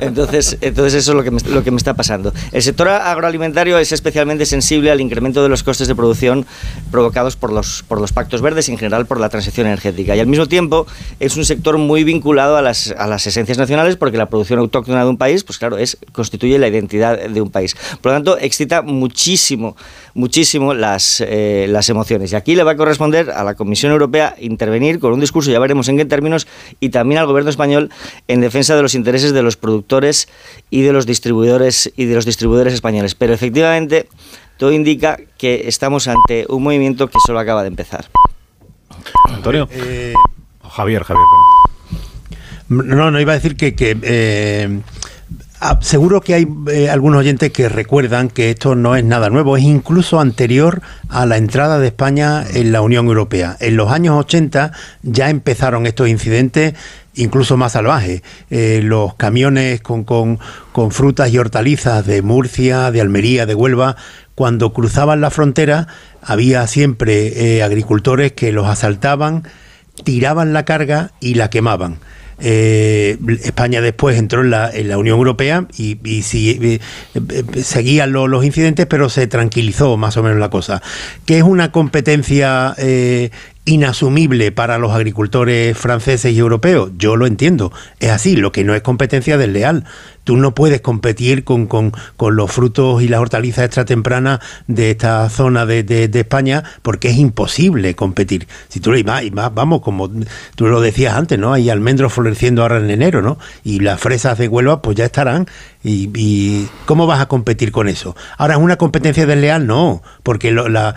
Entonces, 0.00 0.58
entonces 0.60 0.94
eso 0.94 1.12
es 1.12 1.16
lo 1.16 1.24
que, 1.24 1.30
me, 1.30 1.40
lo 1.50 1.64
que 1.64 1.70
me 1.70 1.78
está 1.78 1.94
pasando. 2.10 2.32
El 2.50 2.62
sector 2.62 2.88
agroalimentario 2.88 3.78
es 3.78 3.92
especialmente 3.92 4.44
sensible 4.44 4.90
al 4.90 5.00
incremento 5.00 5.44
de 5.44 5.48
los 5.48 5.62
costes 5.62 5.86
de 5.86 5.94
producción 5.94 6.44
provocados 6.90 7.36
por 7.36 7.52
los, 7.52 7.84
por 7.86 8.00
los 8.00 8.12
pactos 8.12 8.42
verdes 8.42 8.68
y 8.68 8.72
en 8.72 8.78
general 8.78 9.06
por 9.06 9.20
la 9.20 9.28
transición 9.28 9.68
energética. 9.68 10.16
Y 10.16 10.20
al 10.20 10.26
mismo 10.26 10.46
tiempo 10.46 10.88
es 11.20 11.36
un 11.36 11.44
sector 11.44 11.78
muy 11.78 12.02
vinculado 12.02 12.56
a 12.56 12.62
las, 12.62 12.92
a 12.98 13.06
las 13.06 13.24
esencias 13.28 13.58
nacionales 13.58 13.94
porque 13.96 14.16
la 14.16 14.26
producción 14.26 14.58
autóctona 14.58 15.04
de 15.04 15.10
un 15.10 15.18
país, 15.18 15.44
pues 15.44 15.58
claro, 15.58 15.78
es, 15.78 15.98
constituye 16.10 16.58
la 16.58 16.66
identidad 16.66 17.16
de 17.16 17.40
un 17.40 17.50
país. 17.50 17.76
Por 18.00 18.10
lo 18.10 18.16
tanto, 18.16 18.38
excita 18.38 18.82
muchísimo, 18.82 19.76
muchísimo 20.14 20.74
las, 20.74 21.22
eh, 21.24 21.66
las 21.68 21.88
emociones. 21.90 22.32
Y 22.32 22.36
aquí 22.36 22.56
le 22.56 22.64
va 22.64 22.72
a 22.72 22.76
corresponder 22.76 23.30
a 23.30 23.44
la 23.44 23.54
Comisión 23.54 23.92
Europea 23.92 24.34
intervenir 24.40 24.98
con 24.98 25.12
un 25.12 25.20
discurso, 25.20 25.52
ya 25.52 25.60
veremos 25.60 25.88
en 25.88 25.96
qué 25.96 26.04
términos, 26.04 26.48
y 26.80 26.88
también 26.88 27.20
al 27.20 27.26
gobierno 27.26 27.50
español 27.50 27.90
en 28.26 28.40
defensa 28.40 28.74
de 28.74 28.82
los 28.82 28.96
intereses 28.96 29.32
de 29.32 29.42
los 29.42 29.56
productores 29.56 30.28
y 30.70 30.82
de 30.82 30.92
los 30.92 31.06
distribuidores 31.06 31.92
y 32.00 32.06
de 32.06 32.14
los 32.14 32.24
distribuidores 32.24 32.72
españoles. 32.72 33.14
Pero 33.14 33.34
efectivamente, 33.34 34.08
todo 34.56 34.72
indica 34.72 35.18
que 35.36 35.68
estamos 35.68 36.08
ante 36.08 36.46
un 36.48 36.62
movimiento 36.62 37.08
que 37.08 37.18
solo 37.26 37.38
acaba 37.38 37.60
de 37.60 37.68
empezar. 37.68 38.06
Antonio. 39.28 39.68
Eh, 39.70 40.14
Javier, 40.66 41.04
Javier. 41.04 41.26
No, 42.70 43.10
no 43.10 43.20
iba 43.20 43.32
a 43.32 43.34
decir 43.34 43.54
que, 43.54 43.74
que, 43.74 43.98
eh, 44.02 44.80
ah, 45.60 45.78
seguro 45.82 46.22
que 46.22 46.32
hay 46.32 46.48
eh, 46.68 46.88
algunos 46.88 47.20
oyentes 47.20 47.52
que 47.52 47.68
recuerdan 47.68 48.28
que 48.28 48.48
esto 48.48 48.74
no 48.74 48.96
es 48.96 49.04
nada 49.04 49.28
nuevo, 49.28 49.58
es 49.58 49.64
incluso 49.64 50.20
anterior 50.20 50.80
a 51.10 51.26
la 51.26 51.36
entrada 51.36 51.78
de 51.78 51.88
España 51.88 52.46
en 52.54 52.72
la 52.72 52.80
Unión 52.80 53.08
Europea. 53.08 53.58
En 53.60 53.76
los 53.76 53.90
años 53.90 54.16
80 54.16 54.72
ya 55.02 55.28
empezaron 55.28 55.84
estos 55.86 56.08
incidentes 56.08 56.74
incluso 57.14 57.56
más 57.56 57.72
salvaje. 57.72 58.22
Eh, 58.50 58.80
los 58.82 59.14
camiones 59.14 59.80
con, 59.80 60.04
con, 60.04 60.38
con 60.72 60.90
frutas 60.90 61.30
y 61.32 61.38
hortalizas 61.38 62.06
de 62.06 62.22
Murcia, 62.22 62.90
de 62.90 63.00
Almería, 63.00 63.46
de 63.46 63.54
Huelva, 63.54 63.96
cuando 64.34 64.72
cruzaban 64.72 65.20
la 65.20 65.30
frontera 65.30 65.86
había 66.22 66.66
siempre 66.66 67.56
eh, 67.56 67.62
agricultores 67.62 68.32
que 68.32 68.52
los 68.52 68.66
asaltaban, 68.66 69.44
tiraban 70.04 70.52
la 70.52 70.64
carga 70.64 71.12
y 71.20 71.34
la 71.34 71.50
quemaban. 71.50 71.98
Eh, 72.40 73.18
España 73.44 73.80
después 73.80 74.18
entró 74.18 74.42
en 74.42 74.50
la, 74.50 74.70
en 74.70 74.88
la 74.88 74.98
Unión 74.98 75.18
Europea 75.18 75.66
y, 75.76 75.98
y 76.08 76.22
sí, 76.22 76.58
eh, 76.62 76.78
eh, 77.14 77.62
seguían 77.62 78.12
lo- 78.12 78.28
los 78.28 78.44
incidentes, 78.44 78.86
pero 78.86 79.08
se 79.08 79.26
tranquilizó 79.26 79.96
más 79.96 80.16
o 80.16 80.22
menos 80.22 80.38
la 80.38 80.50
cosa. 80.50 80.82
Que 81.26 81.38
es 81.38 81.42
una 81.42 81.70
competencia 81.72 82.74
eh, 82.78 83.30
inasumible 83.66 84.52
para 84.52 84.78
los 84.78 84.92
agricultores 84.92 85.76
franceses 85.76 86.32
y 86.32 86.38
europeos. 86.38 86.90
Yo 86.96 87.16
lo 87.16 87.26
entiendo. 87.26 87.72
Es 88.00 88.10
así, 88.10 88.36
lo 88.36 88.52
que 88.52 88.64
no 88.64 88.74
es 88.74 88.82
competencia 88.82 89.36
desleal. 89.36 89.84
Tú 90.30 90.36
no 90.36 90.54
puedes 90.54 90.80
competir 90.80 91.42
con, 91.42 91.66
con- 91.66 91.92
con 92.16 92.36
los 92.36 92.52
frutos 92.52 93.02
y 93.02 93.08
las 93.08 93.18
hortalizas 93.18 93.64
extratempranas 93.64 94.38
de 94.68 94.92
esta 94.92 95.28
zona 95.28 95.66
de, 95.66 95.82
de- 95.82 96.20
España 96.20 96.62
porque 96.82 97.08
es 97.08 97.16
imposible 97.18 97.96
competir. 97.96 98.46
Si 98.68 98.78
tú 98.78 98.94
y 98.94 99.02
más, 99.02 99.24
y 99.24 99.32
más, 99.32 99.52
vamos, 99.52 99.80
como 99.80 100.08
tú 100.54 100.68
lo 100.68 100.80
decías 100.80 101.16
antes, 101.16 101.36
¿no? 101.36 101.52
Hay 101.52 101.68
almendros 101.68 102.12
floreciendo 102.12 102.62
ahora 102.62 102.76
en 102.78 102.90
enero, 102.90 103.22
¿no? 103.22 103.38
Y 103.64 103.80
las 103.80 103.98
fresas 104.00 104.38
de 104.38 104.46
Huelva 104.46 104.82
pues 104.82 104.96
ya 104.96 105.06
estarán. 105.06 105.48
Y, 105.82 106.10
y 106.14 106.68
¿cómo 106.84 107.06
vas 107.06 107.20
a 107.20 107.26
competir 107.26 107.72
con 107.72 107.88
eso? 107.88 108.14
Ahora, 108.36 108.54
¿es 108.54 108.60
una 108.60 108.76
competencia 108.76 109.24
desleal? 109.24 109.66
No, 109.66 110.02
porque 110.22 110.50
lo- 110.52 110.68
la- 110.68 110.94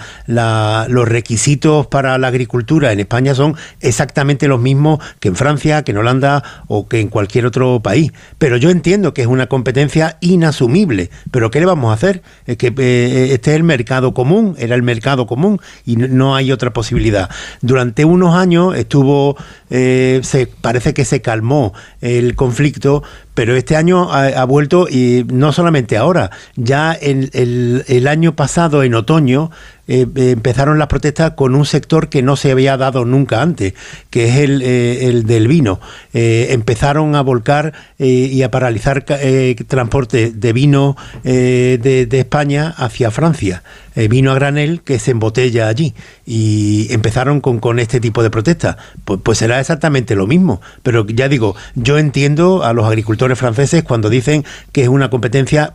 los 0.89 1.07
requisitos 1.07 1.87
para 1.87 2.17
la 2.17 2.27
agricultura 2.27 2.91
en 2.91 2.99
España 2.99 3.33
son 3.33 3.55
exactamente 3.79 4.47
los 4.47 4.59
mismos 4.59 4.99
que 5.19 5.29
en 5.29 5.35
Francia, 5.35 5.83
que 5.83 5.91
en 5.91 5.97
Holanda 5.99 6.43
o 6.67 6.87
que 6.87 6.99
en 6.99 7.07
cualquier 7.07 7.45
otro 7.45 7.79
país. 7.81 8.11
Pero 8.37 8.57
yo 8.57 8.69
entiendo 8.69 9.13
que 9.13 9.21
es 9.21 9.27
una 9.27 9.47
competencia 9.47 10.17
inasumible. 10.21 11.09
Pero 11.31 11.49
¿qué 11.49 11.59
le 11.59 11.65
vamos 11.65 11.91
a 11.91 11.93
hacer? 11.93 12.21
Es 12.45 12.57
que 12.57 12.73
eh, 12.77 13.29
este 13.33 13.51
es 13.51 13.55
el 13.57 13.63
mercado 13.63 14.13
común, 14.13 14.55
era 14.57 14.75
el 14.75 14.83
mercado 14.83 15.27
común 15.27 15.59
y 15.85 15.95
no- 15.95 16.07
no 16.07 16.35
hay 16.35 16.51
otra 16.51 16.73
posibilidad. 16.73 17.29
Durante 17.61 18.03
unos 18.05 18.35
años 18.35 18.75
estuvo, 18.75 19.37
eh, 19.69 20.19
se, 20.23 20.47
parece 20.47 20.93
que 20.93 21.05
se 21.05 21.21
calmó 21.21 21.73
el 22.01 22.35
conflicto, 22.35 23.03
pero 23.33 23.55
este 23.55 23.75
año 23.75 24.11
ha, 24.11 24.43
vuelto 24.45 24.87
y 24.89 25.25
no 25.31 25.51
solamente 25.51 25.97
ahora, 25.97 26.31
ya 26.55 26.95
en 26.99 27.29
el, 27.33 27.83
el 27.87 28.07
año 28.07 28.35
pasado, 28.35 28.83
en 28.83 28.93
otoño, 28.93 29.51
eh, 29.85 30.07
eh, 30.15 30.31
empezaron 30.31 30.79
las 30.79 30.87
protestas 30.87 31.31
con 31.31 31.55
un 31.55 31.65
sector 31.65 32.07
que 32.07 32.21
no 32.21 32.37
se 32.37 32.51
había 32.51 32.77
dado 32.77 33.03
nunca 33.03 33.41
antes, 33.41 33.73
que 34.09 34.29
es 34.29 34.37
el, 34.37 34.61
eh, 34.61 35.07
el 35.07 35.25
del 35.25 35.47
vino. 35.47 35.79
Empezaron 36.13 37.15
a 37.15 37.21
volcar 37.21 37.73
y 37.97 38.41
a 38.43 38.51
paralizar 38.51 39.03
transporte 39.03 40.31
de 40.31 40.53
vino 40.53 40.95
de, 41.23 42.07
España 42.11 42.73
hacia 42.77 43.11
Francia. 43.11 43.63
Vino 43.95 44.31
a 44.31 44.35
granel 44.35 44.81
que 44.81 44.99
se 44.99 45.11
embotella 45.11 45.67
allí. 45.67 45.93
Y 46.25 46.87
empezaron 46.91 47.41
con, 47.41 47.59
con 47.59 47.79
este 47.79 47.99
tipo 47.99 48.23
de 48.23 48.29
protestas. 48.29 48.77
Pues, 49.05 49.19
pues 49.23 49.37
será 49.39 49.59
exactamente 49.59 50.15
lo 50.15 50.27
mismo. 50.27 50.61
Pero 50.83 51.05
ya 51.07 51.27
digo, 51.27 51.55
yo 51.75 51.97
entiendo 51.97 52.63
a 52.63 52.73
los 52.73 52.85
agricultores 52.85 53.37
franceses 53.37 53.83
cuando 53.83 54.09
dicen 54.09 54.45
que 54.71 54.83
es 54.83 54.87
una 54.87 55.09
competencia 55.09 55.73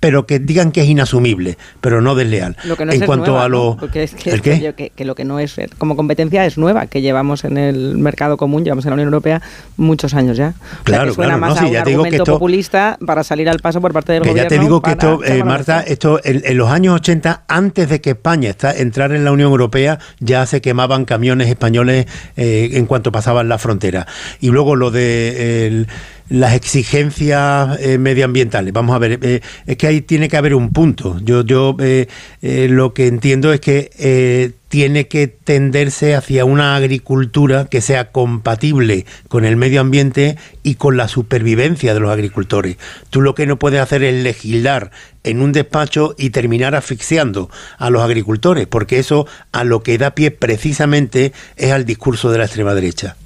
pero 0.00 0.26
que 0.26 0.38
digan 0.38 0.72
que 0.72 0.80
es 0.82 0.88
inasumible, 0.88 1.58
pero 1.82 2.00
no 2.00 2.14
desleal. 2.14 2.56
Lo 2.64 2.76
que 2.76 2.86
no 2.86 2.92
en 2.92 3.02
es 3.02 3.06
cuanto 3.06 3.26
nueva, 3.32 3.44
a 3.44 3.48
¿no? 3.48 3.54
lo 3.56 3.76
Porque 3.78 4.02
es 4.02 4.14
que, 4.14 4.30
¿El 4.30 4.40
qué? 4.42 4.72
que- 4.74 4.90
que 4.96 5.04
lo 5.04 5.14
que 5.14 5.24
no 5.24 5.38
es 5.38 5.56
como 5.78 5.94
competencia 5.94 6.46
es 6.46 6.56
nueva, 6.56 6.86
que 6.86 7.02
llevamos 7.02 7.44
en 7.44 7.58
el 7.58 7.98
mercado 7.98 8.36
común, 8.38 8.64
llevamos 8.64 8.84
en 8.86 8.90
la 8.90 8.94
Unión 8.94 9.08
Europea 9.08 9.42
muchos 9.76 10.14
años 10.14 10.36
ya. 10.38 10.48
O 10.48 10.52
sea, 10.52 10.78
Claro, 10.84 11.08
que 11.10 11.14
suena 11.14 11.34
claro, 11.36 11.40
más 11.40 11.50
no, 11.50 11.56
a 11.56 11.58
sí, 11.58 11.64
un 11.66 11.72
ya 11.72 11.82
te 11.84 11.90
digo 11.90 12.02
que 12.02 12.08
argumento 12.08 12.22
esto- 12.24 12.32
populista 12.32 12.98
para 13.06 13.22
salir 13.24 13.48
al 13.50 13.58
paso 13.60 13.80
por 13.82 13.92
parte 13.92 14.12
del 14.12 14.22
Que 14.22 14.30
gobierno. 14.30 14.50
ya 14.50 14.56
te 14.56 14.60
digo 14.62 14.80
que 14.80 14.90
esto, 14.92 15.22
eh, 15.24 15.44
Marta, 15.44 15.80
esto 15.82 16.18
en, 16.24 16.42
en 16.46 16.56
los 16.56 16.70
años 16.70 16.94
80, 16.94 17.44
antes 17.46 17.88
de 17.90 18.00
que 18.00 18.10
España 18.10 18.48
está, 18.50 18.72
entrara 18.74 19.14
en 19.14 19.24
la 19.24 19.32
Unión 19.32 19.50
Europea, 19.50 19.98
ya 20.18 20.46
se 20.46 20.62
quemaban 20.62 21.04
camiones 21.04 21.48
españoles 21.48 22.06
eh, 22.38 22.70
en 22.72 22.86
cuanto 22.86 23.12
pasaban 23.12 23.48
la 23.50 23.58
frontera. 23.58 24.06
Y 24.40 24.48
luego 24.48 24.76
lo 24.76 24.90
de 24.90 25.66
el- 25.66 25.88
las 26.30 26.54
exigencias 26.54 27.78
eh, 27.80 27.98
medioambientales. 27.98 28.72
Vamos 28.72 28.94
a 28.94 28.98
ver, 28.98 29.18
eh, 29.20 29.40
es 29.66 29.76
que 29.76 29.86
ahí 29.88 30.00
tiene 30.00 30.28
que 30.28 30.36
haber 30.36 30.54
un 30.54 30.72
punto. 30.72 31.18
Yo, 31.22 31.44
yo 31.44 31.76
eh, 31.80 32.06
eh, 32.40 32.68
lo 32.70 32.94
que 32.94 33.08
entiendo 33.08 33.52
es 33.52 33.60
que 33.60 34.54
tiene 34.68 35.08
que 35.08 35.26
tenderse 35.26 36.14
hacia 36.14 36.44
una 36.44 36.76
agricultura 36.76 37.66
que 37.68 37.80
sea 37.80 38.12
compatible 38.12 39.04
con 39.26 39.44
el 39.44 39.56
medio 39.56 39.80
ambiente 39.80 40.36
y 40.62 40.76
con 40.76 40.96
la 40.96 41.08
supervivencia 41.08 41.92
de 41.92 41.98
los 41.98 42.12
agricultores. 42.12 42.76
Tú 43.10 43.20
lo 43.20 43.34
que 43.34 43.46
no 43.46 43.58
puedes 43.58 43.80
hacer 43.80 44.04
es 44.04 44.22
legislar 44.22 44.92
en 45.24 45.42
un 45.42 45.50
despacho 45.50 46.14
y 46.16 46.30
terminar 46.30 46.76
asfixiando 46.76 47.50
a 47.78 47.90
los 47.90 48.02
agricultores, 48.02 48.68
porque 48.68 49.00
eso 49.00 49.26
a 49.50 49.64
lo 49.64 49.82
que 49.82 49.98
da 49.98 50.12
pie 50.12 50.30
precisamente 50.30 51.32
es 51.56 51.72
al 51.72 51.84
discurso 51.84 52.30
de 52.30 52.38
la 52.38 52.44
extrema 52.44 52.72
derecha. 52.72 53.16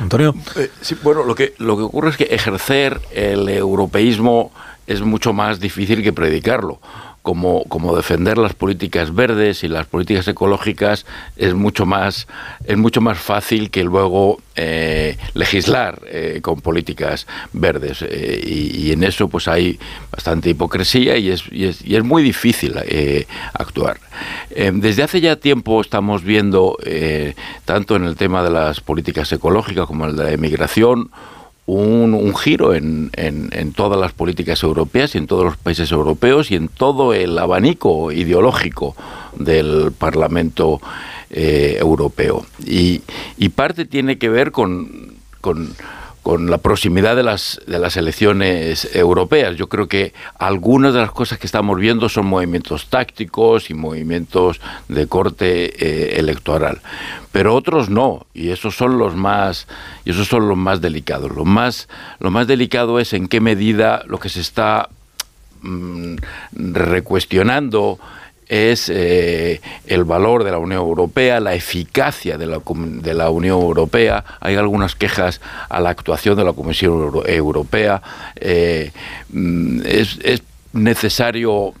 Antonio. 0.00 0.34
Eh, 0.56 0.70
sí, 0.80 0.96
bueno, 1.02 1.24
lo 1.24 1.34
que, 1.34 1.54
lo 1.58 1.76
que 1.76 1.82
ocurre 1.82 2.10
es 2.10 2.16
que 2.16 2.24
ejercer 2.24 3.00
el 3.10 3.48
europeísmo 3.48 4.52
es 4.86 5.02
mucho 5.02 5.32
más 5.32 5.60
difícil 5.60 6.02
que 6.02 6.12
predicarlo. 6.12 6.80
Como, 7.22 7.64
como 7.64 7.94
defender 7.94 8.38
las 8.38 8.54
políticas 8.54 9.14
verdes 9.14 9.62
y 9.62 9.68
las 9.68 9.86
políticas 9.86 10.26
ecológicas 10.28 11.04
es 11.36 11.52
mucho 11.52 11.84
más 11.84 12.26
es 12.64 12.76
mucho 12.78 13.00
más 13.00 13.18
fácil 13.18 13.70
que 13.70 13.84
luego 13.84 14.40
eh, 14.56 15.16
legislar 15.34 16.00
eh, 16.06 16.40
con 16.42 16.60
políticas 16.60 17.26
verdes. 17.52 18.02
Eh, 18.02 18.40
y, 18.44 18.88
y 18.88 18.92
en 18.92 19.04
eso 19.04 19.28
pues 19.28 19.46
hay 19.46 19.78
bastante 20.10 20.50
hipocresía 20.50 21.16
y 21.16 21.30
es, 21.30 21.44
y 21.50 21.66
es, 21.66 21.84
y 21.84 21.96
es 21.96 22.02
muy 22.02 22.22
difícil 22.22 22.74
eh, 22.84 23.26
actuar. 23.54 23.98
Desde 24.56 25.04
hace 25.04 25.20
ya 25.20 25.36
tiempo 25.36 25.80
estamos 25.80 26.24
viendo 26.24 26.76
tanto 27.64 27.94
en 27.94 28.04
el 28.04 28.16
tema 28.16 28.42
de 28.42 28.50
las 28.50 28.80
políticas 28.80 29.30
ecológicas 29.32 29.86
como 29.86 30.06
el 30.06 30.16
de 30.16 30.24
la 30.24 30.32
emigración 30.32 31.10
un, 31.70 32.34
giro 32.34 32.74
en, 32.74 33.10
en- 33.14 33.50
en 33.52 33.72
todas 33.72 34.00
las 34.00 34.12
políticas 34.12 34.62
europeas 34.62 35.14
y 35.14 35.18
en 35.18 35.26
todos 35.26 35.44
los 35.44 35.56
países 35.58 35.92
europeos 35.92 36.50
y 36.50 36.56
en 36.56 36.68
todo 36.68 37.12
el 37.12 37.38
abanico 37.38 38.10
ideológico 38.10 38.96
del 39.36 39.92
Parlamento 39.96 40.80
eh, 41.30 41.76
Europeo. 41.78 42.46
Y, 42.64 43.02
y 43.36 43.50
parte 43.50 43.84
tiene 43.84 44.16
que 44.16 44.30
ver 44.30 44.50
con, 44.50 45.12
con- 45.42 45.74
con 46.28 46.50
la 46.50 46.58
proximidad 46.58 47.16
de 47.16 47.22
las, 47.22 47.58
de 47.66 47.78
las 47.78 47.96
elecciones 47.96 48.94
europeas. 48.94 49.56
Yo 49.56 49.70
creo 49.70 49.88
que 49.88 50.12
algunas 50.38 50.92
de 50.92 51.00
las 51.00 51.10
cosas 51.10 51.38
que 51.38 51.46
estamos 51.46 51.78
viendo 51.78 52.10
son 52.10 52.26
movimientos 52.26 52.88
tácticos 52.90 53.70
y 53.70 53.72
movimientos 53.72 54.60
de 54.88 55.06
corte 55.06 55.72
eh, 55.82 56.20
electoral, 56.20 56.82
pero 57.32 57.54
otros 57.54 57.88
no, 57.88 58.26
y 58.34 58.50
esos 58.50 58.76
son 58.76 58.98
los 58.98 59.16
más 59.16 59.68
esos 60.04 60.28
son 60.28 60.48
los 60.48 60.58
más 60.58 60.82
delicados. 60.82 61.34
Lo 61.34 61.46
más 61.46 61.88
lo 62.18 62.30
más 62.30 62.46
delicado 62.46 63.00
es 63.00 63.14
en 63.14 63.26
qué 63.26 63.40
medida 63.40 64.02
lo 64.06 64.18
que 64.18 64.28
se 64.28 64.42
está 64.42 64.90
mm, 65.62 66.16
recuestionando 66.52 67.98
es 68.48 68.88
eh, 68.88 69.60
el 69.86 70.04
valor 70.04 70.44
de 70.44 70.50
la 70.50 70.58
Unión 70.58 70.80
Europea, 70.80 71.40
la 71.40 71.54
eficacia 71.54 72.38
de 72.38 72.46
la, 72.46 73.30
Unión 73.30 73.60
Europea. 73.60 74.24
Hay 74.40 74.56
algunas 74.56 74.94
quejas 74.94 75.40
a 75.68 75.80
la 75.80 75.90
actuación 75.90 76.36
de 76.36 76.44
la 76.44 76.52
Comisión 76.52 76.92
Euro- 76.94 77.26
Europea. 77.26 78.02
Eh, 78.36 78.92
mm, 79.30 79.80
es, 79.84 80.18
es 80.22 80.42
necesario, 80.72 81.74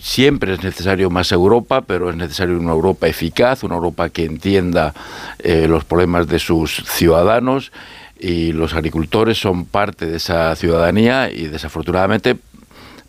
siempre 0.00 0.54
es 0.54 0.62
necesario 0.62 1.10
más 1.10 1.32
Europa, 1.32 1.82
pero 1.82 2.10
es 2.10 2.16
necesario 2.16 2.58
una 2.58 2.72
Europa 2.72 3.06
eficaz, 3.06 3.62
una 3.62 3.74
Europa 3.74 4.08
que 4.08 4.24
entienda 4.24 4.94
eh, 5.38 5.66
los 5.68 5.84
problemas 5.84 6.26
de 6.28 6.38
sus 6.38 6.84
ciudadanos 6.86 7.72
y 8.18 8.52
los 8.52 8.74
agricultores 8.74 9.38
son 9.38 9.64
parte 9.66 10.06
de 10.06 10.16
esa 10.16 10.54
ciudadanía 10.56 11.30
y 11.30 11.48
desafortunadamente 11.48 12.36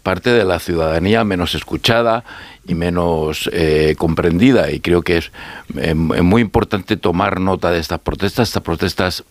parte 0.06 0.30
de 0.30 0.45
la 0.45 0.59
ciudadanía 0.59 1.24
menos 1.24 1.56
escuchada 1.56 2.24
y 2.67 2.75
menos 2.75 3.50
eh, 3.51 3.95
comprendida 3.98 4.69
y 4.69 4.80
creo 4.80 5.01
que 5.01 5.17
es 5.17 5.32
eh, 5.75 5.95
es 6.16 6.24
muy 6.24 6.42
importante 6.43 6.95
tomar 6.95 7.40
nota 7.40 7.72
de 7.72 7.80
estas 7.80 8.00
protestas. 8.00 8.50
Estas 8.50 8.61
protestas 8.61 9.24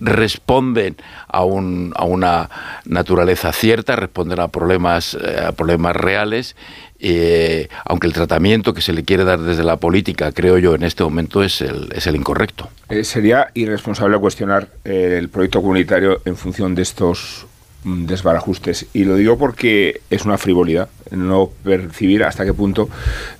responden 0.00 0.96
a, 1.28 1.44
un, 1.44 1.92
a 1.96 2.04
una 2.04 2.48
naturaleza 2.84 3.52
cierta, 3.52 3.96
responden 3.96 4.40
a 4.40 4.48
problemas, 4.48 5.14
eh, 5.14 5.44
a 5.48 5.52
problemas 5.52 5.96
reales, 5.96 6.56
eh, 6.98 7.68
aunque 7.84 8.06
el 8.06 8.12
tratamiento 8.12 8.72
que 8.72 8.80
se 8.80 8.92
le 8.92 9.04
quiere 9.04 9.24
dar 9.24 9.40
desde 9.40 9.64
la 9.64 9.76
política, 9.76 10.32
creo 10.32 10.58
yo, 10.58 10.74
en 10.74 10.82
este 10.82 11.04
momento 11.04 11.42
es 11.42 11.60
el, 11.60 11.88
es 11.92 12.06
el 12.06 12.16
incorrecto. 12.16 12.68
Eh, 12.88 13.04
sería 13.04 13.48
irresponsable 13.54 14.18
cuestionar 14.18 14.68
eh, 14.84 15.16
el 15.18 15.28
proyecto 15.28 15.60
comunitario 15.60 16.22
en 16.24 16.36
función 16.36 16.74
de 16.74 16.82
estos 16.82 17.46
desbarajustes. 17.86 18.86
Y 18.92 19.04
lo 19.04 19.16
digo 19.16 19.38
porque 19.38 20.00
es 20.10 20.24
una 20.24 20.38
frivolidad. 20.38 20.88
no 21.12 21.50
percibir 21.62 22.24
hasta 22.24 22.44
qué 22.44 22.52
punto 22.52 22.88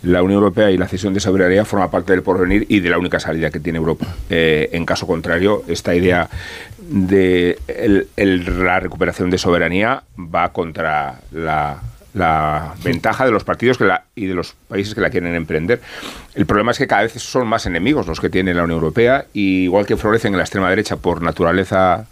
la 0.05 0.23
Unión 0.23 0.39
Europea 0.39 0.71
y 0.71 0.79
la 0.79 0.87
cesión 0.87 1.13
de 1.15 1.21
soberanía 1.21 1.65
forma 1.65 1.91
parte 1.91 2.13
del 2.13 2.23
porvenir 2.23 2.65
y 2.69 2.79
de 2.79 2.91
la 2.91 2.99
única 2.99 3.19
salida 3.19 3.51
que 3.51 3.59
tiene 3.59 3.79
Europa. 3.79 4.07
Eh, 4.31 4.69
en 4.73 4.87
caso 4.87 5.07
contrario, 5.07 5.65
esta 5.67 5.95
idea 5.95 6.31
de 6.79 7.59
la 8.17 8.79
recuperación 8.79 9.31
de 9.31 9.39
soberanía 9.39 10.05
va 10.17 10.53
contra 10.53 11.21
la, 11.33 11.83
ventaja 12.85 13.25
de 13.25 13.33
los 13.33 13.43
partidos 13.43 13.79
y 14.15 14.27
de 14.27 14.35
los 14.35 14.55
países 14.69 14.95
que 14.95 15.01
la 15.01 15.11
quieren 15.11 15.35
emprender. 15.35 15.81
El 16.35 16.47
problema 16.47 16.71
es 16.71 16.79
que 16.79 16.87
cada 16.87 17.03
vez 17.03 17.13
son 17.15 17.49
más 17.49 17.67
enemigos 17.67 18.07
los 18.07 18.21
que 18.21 18.31
tiene 18.31 18.55
la 18.55 18.63
Unión 18.63 18.79
Europea, 18.79 19.27
y 19.35 19.65
igual 19.65 19.87
que 19.87 19.97
florecen 19.97 20.33
en 20.33 20.39
la 20.39 20.45
extrema 20.45 20.71
derecha 20.71 20.97
por 20.97 21.21
naturaleza 21.21 22.07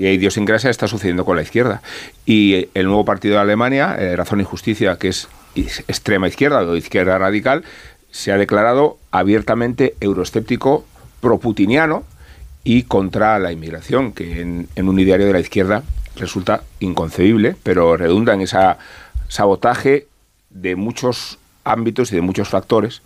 y 0.00 0.06
idiosincrasia, 0.06 0.70
está 0.70 0.88
sucediendo 0.88 1.26
con 1.26 1.36
la 1.36 1.42
izquierda. 1.42 1.82
Y 2.24 2.68
el 2.72 2.86
nuevo 2.86 3.04
partido 3.04 3.34
de 3.34 3.42
Alemania, 3.42 3.96
eh, 3.98 4.16
Razón 4.16 4.40
y 4.40 4.44
Justicia, 4.44 4.96
que 4.96 5.08
es 5.08 5.28
extrema 5.88 6.26
izquierda 6.26 6.62
o 6.62 6.74
izquierda 6.74 7.18
radical, 7.18 7.64
se 8.10 8.32
ha 8.32 8.38
declarado 8.38 8.96
abiertamente 9.10 9.94
euroescéptico, 10.00 10.86
proputiniano, 11.20 12.04
y 12.64 12.84
contra 12.84 13.38
la 13.38 13.52
inmigración, 13.52 14.12
que 14.12 14.40
en, 14.40 14.88
un 14.88 14.98
ideario 14.98 15.26
de 15.26 15.34
la 15.34 15.40
izquierda 15.40 15.82
resulta 16.16 16.62
inconcebible, 16.78 17.54
pero 17.62 17.96
redunda 17.98 18.32
en 18.32 18.40
ese 18.40 18.56
sabotaje 19.28 20.06
de 20.48 20.76
muchos 20.76 21.38
ámbitos 21.64 22.10
y 22.10 22.16
de 22.16 22.22
muchos 22.22 22.48
factores 22.48 23.02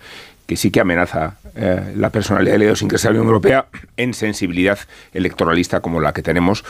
que 0.47 0.57
sí 0.57 0.71
que 0.71 0.81
amenaza 0.81 1.37
eh, 1.55 1.93
la 1.97 2.11
personalidad 2.11 2.53
de 2.53 2.59
la 2.59 2.65
idiosincrasia 2.65 3.09
de 3.09 3.15
la 3.15 3.21
Unión 3.21 3.35
Europea 3.35 3.67
en 3.97 4.15
sensibilidad 4.15 4.79
electoralista 5.13 5.81
como 5.81 6.01
la 6.01 6.13
que 6.13 6.23
tenemos. 6.23 6.65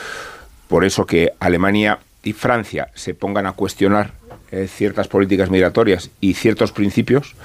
Por 0.67 0.85
eso 0.85 1.05
que 1.05 1.33
Alemania 1.39 1.99
y 2.23 2.33
Francia 2.33 2.89
se 2.95 3.13
pongan 3.13 3.45
a 3.45 3.53
cuestionar 3.53 4.11
eh, 4.55 4.69
ciertas 4.69 5.09
políticas 5.09 5.49
migratorias 5.49 6.11
y 6.21 6.33
ciertos 6.33 6.71
principios 6.71 7.35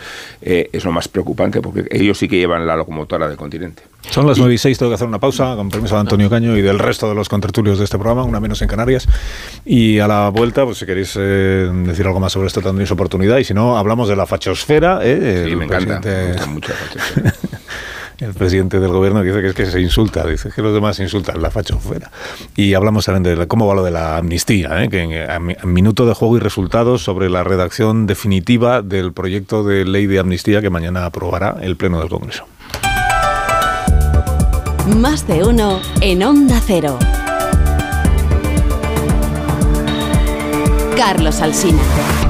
eh, 0.43 0.71
es 0.73 0.85
lo 0.85 0.93
más 0.93 1.09
preocupante 1.09 1.61
porque 1.61 1.85
ellos 1.91 2.17
sí 2.19 2.29
que 2.29 2.37
llevan 2.37 2.65
la 2.69 2.77
locomotora 2.77 3.27
del 3.27 3.37
continente. 3.37 3.83
Son 4.11 4.29
las 4.29 4.39
9 4.39 4.55
y 4.55 4.59
6, 4.59 4.79
tengo 4.79 4.91
que 4.91 4.95
hacer 4.95 5.09
una 5.09 5.19
pausa, 5.19 5.57
con 5.57 5.71
permiso 5.71 5.97
de 5.97 6.03
Antonio 6.03 6.31
Caño 6.31 6.57
y 6.57 6.63
del 6.63 6.79
resto 6.79 7.09
de 7.09 7.17
los 7.17 7.29
contertulios 7.29 7.79
de 7.79 7.85
este 7.85 7.99
programa, 7.99 8.23
una 8.23 8.39
menos 8.39 8.63
en 8.63 8.69
Canarias. 8.69 9.09
Y 9.65 9.99
a 9.99 10.07
la 10.07 10.29
vuelta, 10.29 10.65
pues 10.65 10.79
si 10.79 10.87
queréis 10.87 11.17
eh, 11.19 11.69
decir 11.85 12.07
algo 12.07 12.21
más 12.21 12.33
sobre 12.33 12.47
esto, 12.47 12.63
tendréis 12.63 12.93
oportunidad. 12.93 13.39
Y 13.39 13.45
si 13.45 13.55
no, 13.55 13.77
hablamos 13.77 14.09
de 14.09 14.15
la 14.15 14.27
fachosfera. 14.27 15.01
sí, 15.03 15.57
me 15.57 15.65
encanta, 15.65 16.01
mucho 16.47 16.73
la 17.25 17.35
el 18.21 18.35
presidente 18.35 18.81
del 18.81 18.91
gobierno 18.91 19.23
dice 19.23 19.41
que 19.41 19.49
es 19.49 19.55
que 19.55 19.67
se 19.67 19.81
insulta, 19.81 20.27
dice 20.27 20.51
que 20.55 20.61
los 20.63 20.75
demás 20.75 20.99
insultan, 21.01 21.41
la 21.41 21.51
facho 21.51 21.79
fuera. 21.79 22.11
Y 22.55 22.75
hablamos 22.75 23.07
también 23.07 23.39
de 23.39 23.49
cómo 23.49 23.67
va 23.67 23.75
lo 23.75 23.83
de 23.83 23.91
la 23.91 24.19
amnistía, 24.19 24.85
¿eh? 24.85 24.89
que 24.89 25.03
en, 25.03 25.57
minuto 25.65 26.07
de 26.07 26.15
juego 26.15 26.37
y 26.37 26.41
resultados 26.41 27.03
sobre 27.03 27.31
la 27.31 27.45
redacción 27.45 28.07
definitiva 28.07 28.83
del 28.83 29.13
proyecto 29.13 29.65
de 29.65 29.85
ley 29.85 30.07
de 30.07 30.19
amnistía 30.19 30.61
que 30.61 30.71
mañana 30.71 31.07
aprobará 31.07 31.57
el 31.63 31.77
Pleno 31.77 31.99
del 31.99 32.09
Congreso. 32.09 32.45
Más 34.97 35.27
de 35.27 35.45
uno 35.45 35.81
en 36.01 36.23
Onda 36.23 36.61
Cero. 36.65 36.99
Carlos 40.97 41.41
Alsina. 41.41 42.30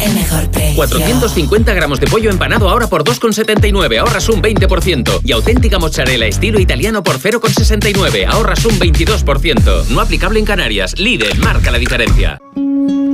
el 0.00 0.14
mejor 0.14 0.50
precio. 0.50 0.76
450 0.76 1.74
gramos 1.74 2.00
de 2.00 2.06
pollo 2.06 2.30
empanado 2.30 2.68
ahora 2.68 2.86
por 2.86 3.04
2,79, 3.04 3.98
ahorras 3.98 4.28
un 4.28 4.42
20%. 4.42 5.20
Y 5.24 5.32
auténtica 5.32 5.78
mozzarella 5.78 6.26
estilo 6.26 6.58
italiano 6.58 7.02
por 7.02 7.18
0,69, 7.18 8.26
ahorras 8.28 8.64
un 8.64 8.78
22%. 8.78 9.88
No 9.88 10.00
aplicable 10.00 10.38
en 10.38 10.44
Canarias. 10.44 10.98
Lidl 10.98 11.38
marca 11.38 11.70
la 11.70 11.78
diferencia. 11.78 12.38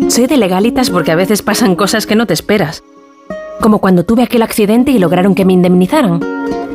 Soy 0.08 0.26
de 0.26 0.36
legalitas 0.36 0.90
porque 0.90 1.12
a 1.12 1.16
veces 1.16 1.42
pasan 1.42 1.76
cosas 1.76 2.06
que 2.06 2.16
no 2.16 2.26
te 2.26 2.34
esperas. 2.34 2.82
Como 3.60 3.80
cuando 3.80 4.04
tuve 4.04 4.22
aquel 4.22 4.42
accidente 4.42 4.90
y 4.90 4.98
lograron 4.98 5.34
que 5.34 5.44
me 5.44 5.52
indemnizaran. 5.52 6.20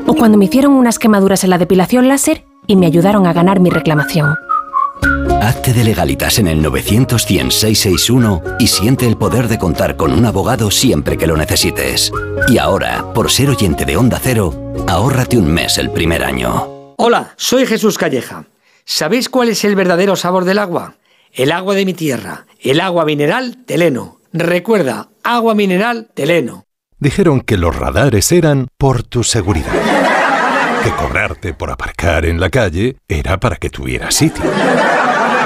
O 0.07 0.13
cuando 0.13 0.37
me 0.37 0.45
hicieron 0.45 0.73
unas 0.73 0.99
quemaduras 0.99 1.43
en 1.43 1.49
la 1.49 1.57
depilación 1.57 2.07
láser 2.07 2.45
y 2.67 2.75
me 2.75 2.85
ayudaron 2.85 3.25
a 3.27 3.33
ganar 3.33 3.59
mi 3.59 3.69
reclamación. 3.69 4.35
Hazte 5.41 5.73
de 5.73 5.83
legalitas 5.83 6.39
en 6.39 6.47
el 6.47 6.61
900 6.61 7.25
y 8.59 8.67
siente 8.67 9.05
el 9.05 9.17
poder 9.17 9.47
de 9.47 9.59
contar 9.59 9.95
con 9.95 10.11
un 10.11 10.25
abogado 10.25 10.71
siempre 10.71 11.17
que 11.17 11.27
lo 11.27 11.37
necesites. 11.37 12.11
Y 12.47 12.57
ahora, 12.57 13.13
por 13.13 13.29
ser 13.29 13.49
oyente 13.49 13.85
de 13.85 13.97
Onda 13.97 14.19
Cero, 14.21 14.73
ahórrate 14.87 15.37
un 15.37 15.47
mes 15.47 15.77
el 15.77 15.91
primer 15.91 16.23
año. 16.23 16.93
Hola, 16.97 17.33
soy 17.35 17.65
Jesús 17.65 17.97
Calleja. 17.97 18.45
¿Sabéis 18.85 19.29
cuál 19.29 19.49
es 19.49 19.63
el 19.65 19.75
verdadero 19.75 20.15
sabor 20.15 20.45
del 20.45 20.59
agua? 20.59 20.95
El 21.31 21.51
agua 21.51 21.75
de 21.75 21.85
mi 21.85 21.93
tierra, 21.93 22.45
el 22.59 22.79
agua 22.79 23.05
mineral 23.05 23.57
Teleno. 23.65 24.19
Recuerda, 24.31 25.09
agua 25.23 25.53
mineral 25.53 26.09
Teleno. 26.13 26.65
Dijeron 26.97 27.41
que 27.41 27.57
los 27.57 27.75
radares 27.75 28.31
eran 28.31 28.67
por 28.77 29.03
tu 29.03 29.23
seguridad. 29.23 29.73
Que 30.83 30.91
cobrarte 30.91 31.53
por 31.53 31.71
aparcar 31.71 32.25
en 32.25 32.39
la 32.39 32.49
calle 32.49 32.97
era 33.07 33.39
para 33.39 33.57
que 33.57 33.69
tuvieras 33.69 34.15
sitio 34.15 34.43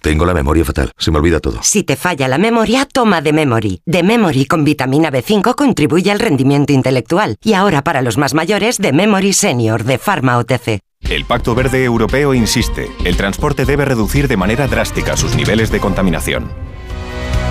Tengo 0.00 0.24
la 0.24 0.32
memoria 0.32 0.64
fatal, 0.64 0.92
se 0.96 1.10
me 1.10 1.18
olvida 1.18 1.40
todo. 1.40 1.58
Si 1.62 1.82
te 1.82 1.94
falla 1.94 2.26
la 2.26 2.38
memoria, 2.38 2.86
toma 2.90 3.20
de 3.20 3.34
Memory. 3.34 3.82
De 3.84 4.02
Memory 4.02 4.46
con 4.46 4.64
vitamina 4.64 5.10
B5 5.10 5.54
contribuye 5.54 6.10
al 6.10 6.20
rendimiento 6.20 6.72
intelectual. 6.72 7.36
Y 7.44 7.52
ahora 7.52 7.82
para 7.82 8.00
los 8.00 8.16
más 8.16 8.32
mayores, 8.32 8.78
de 8.78 8.92
Memory 8.92 9.34
Senior 9.34 9.84
de 9.84 9.98
Pharma 9.98 10.38
OTC. 10.38 10.80
El 11.02 11.24
Pacto 11.24 11.54
Verde 11.54 11.84
Europeo 11.84 12.32
insiste, 12.34 12.90
el 13.04 13.16
transporte 13.16 13.64
debe 13.64 13.84
reducir 13.84 14.28
de 14.28 14.36
manera 14.36 14.68
drástica 14.68 15.16
sus 15.16 15.34
niveles 15.34 15.70
de 15.70 15.80
contaminación. 15.80 16.50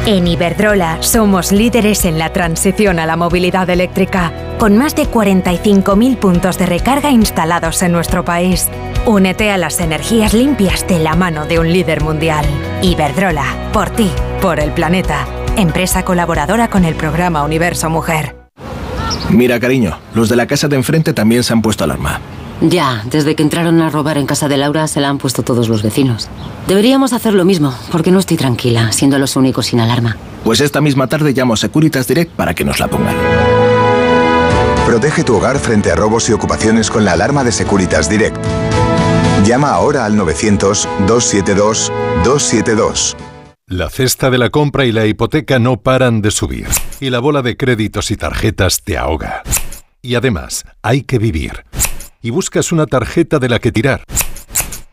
En 0.06 0.28
Iberdrola 0.28 0.98
somos 1.02 1.52
líderes 1.52 2.06
en 2.06 2.18
la 2.18 2.32
transición 2.32 3.00
a 3.00 3.06
la 3.06 3.16
movilidad 3.16 3.70
eléctrica, 3.70 4.32
con 4.58 4.78
más 4.78 4.96
de 4.96 5.04
45.000 5.04 6.18
puntos 6.18 6.58
de 6.58 6.66
recarga 6.66 7.12
instalados 7.12 7.84
en 7.84 7.92
nuestro 7.92 8.26
país. 8.26 8.70
Únete 9.06 9.52
a 9.52 9.58
las 9.58 9.80
energías 9.80 10.34
limpias 10.34 10.88
de 10.88 11.00
la 11.00 11.16
mano 11.16 11.46
de 11.46 11.60
un 11.60 11.72
líder 11.72 12.02
mundial. 12.02 12.46
Iberdrola, 12.82 13.46
por 13.72 13.90
ti, 13.92 14.10
por 14.42 14.60
el 14.60 14.72
planeta. 14.72 15.28
Empresa 15.58 16.04
colaboradora 16.04 16.70
con 16.70 16.86
el 16.86 16.96
programa 16.96 17.44
Universo 17.44 17.90
Mujer. 17.90 18.36
Mira, 19.30 19.60
cariño, 19.60 20.00
los 20.16 20.30
de 20.30 20.36
la 20.36 20.48
casa 20.48 20.68
de 20.68 20.76
enfrente 20.76 21.14
también 21.14 21.44
se 21.44 21.54
han 21.54 21.62
puesto 21.62 21.84
alarma. 21.84 22.20
Ya, 22.62 23.04
desde 23.06 23.36
que 23.36 23.44
entraron 23.44 23.82
a 23.82 23.90
robar 23.90 24.18
en 24.18 24.26
casa 24.26 24.50
de 24.50 24.58
Laura 24.58 24.88
se 24.88 25.00
la 25.00 25.08
han 25.10 25.18
puesto 25.18 25.44
todos 25.44 25.70
los 25.70 25.82
vecinos. 25.82 26.28
Deberíamos 26.68 27.14
hacer 27.14 27.34
lo 27.34 27.46
mismo, 27.46 27.74
porque 27.92 28.12
no 28.12 28.20
estoy 28.20 28.36
tranquila, 28.36 28.92
siendo 28.92 29.18
los 29.18 29.38
únicos 29.38 29.68
sin 29.68 29.80
alarma. 29.80 30.18
Pues 30.44 30.60
esta 30.60 30.82
misma 30.82 31.08
tarde 31.08 31.32
llamo 31.32 31.54
a 31.54 31.58
Securitas 31.58 32.06
Direct 32.08 32.34
para 32.34 32.54
que 32.54 32.66
nos 32.66 32.80
la 32.80 32.90
pongan. 32.90 33.16
Protege 34.86 35.24
tu 35.24 35.36
hogar 35.36 35.58
frente 35.60 35.92
a 35.92 35.96
robos 35.96 36.30
y 36.30 36.34
ocupaciones 36.34 36.92
con 36.92 37.06
la 37.06 37.14
alarma 37.14 37.44
de 37.44 37.52
Securitas 37.52 38.10
Direct. 38.10 38.38
Llama 39.46 39.70
ahora 39.70 40.06
al 40.06 40.18
900-272-272. 40.18 43.16
La 43.68 43.90
cesta 43.90 44.30
de 44.30 44.38
la 44.38 44.50
compra 44.50 44.86
y 44.86 44.92
la 44.92 45.06
hipoteca 45.06 45.60
no 45.60 45.78
paran 45.78 46.22
de 46.22 46.32
subir, 46.32 46.68
y 47.00 47.10
la 47.10 47.20
bola 47.20 47.42
de 47.42 47.56
créditos 47.56 48.12
y 48.12 48.18
tarjetas 48.18 48.82
te 48.84 48.98
ahoga. 48.98 49.44
Y 50.02 50.16
además, 50.16 50.66
hay 50.82 51.04
que 51.04 51.20
vivir. 51.20 51.64
Y 52.22 52.32
buscas 52.32 52.72
una 52.72 52.86
tarjeta 52.86 53.40
de 53.40 53.50
la 53.50 53.60
que 53.60 53.72
tirar. 53.72 54.04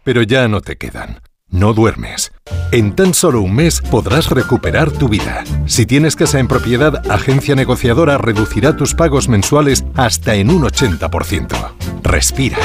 Pero 0.04 0.22
ya 0.22 0.46
no 0.48 0.60
te 0.60 0.76
quedan. 0.76 1.20
No 1.48 1.74
duermes. 1.74 2.32
En 2.70 2.94
tan 2.94 3.14
solo 3.14 3.40
un 3.40 3.54
mes 3.54 3.80
podrás 3.80 4.30
recuperar 4.30 4.90
tu 4.90 5.08
vida. 5.08 5.44
Si 5.66 5.86
tienes 5.86 6.16
casa 6.16 6.38
en 6.38 6.48
propiedad, 6.48 7.10
Agencia 7.10 7.54
Negociadora 7.54 8.18
reducirá 8.18 8.76
tus 8.76 8.94
pagos 8.94 9.28
mensuales 9.28 9.84
hasta 9.94 10.34
en 10.34 10.50
un 10.50 10.62
80%. 10.62 11.72
Respira. 12.02 12.58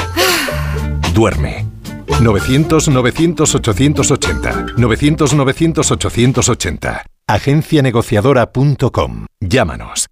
Duerme. 1.14 1.66
900-900-880. 2.06 4.74
900-900-880. 4.76 7.02
Agencianegociadora.com. 7.26 9.26
Llámanos. 9.40 10.11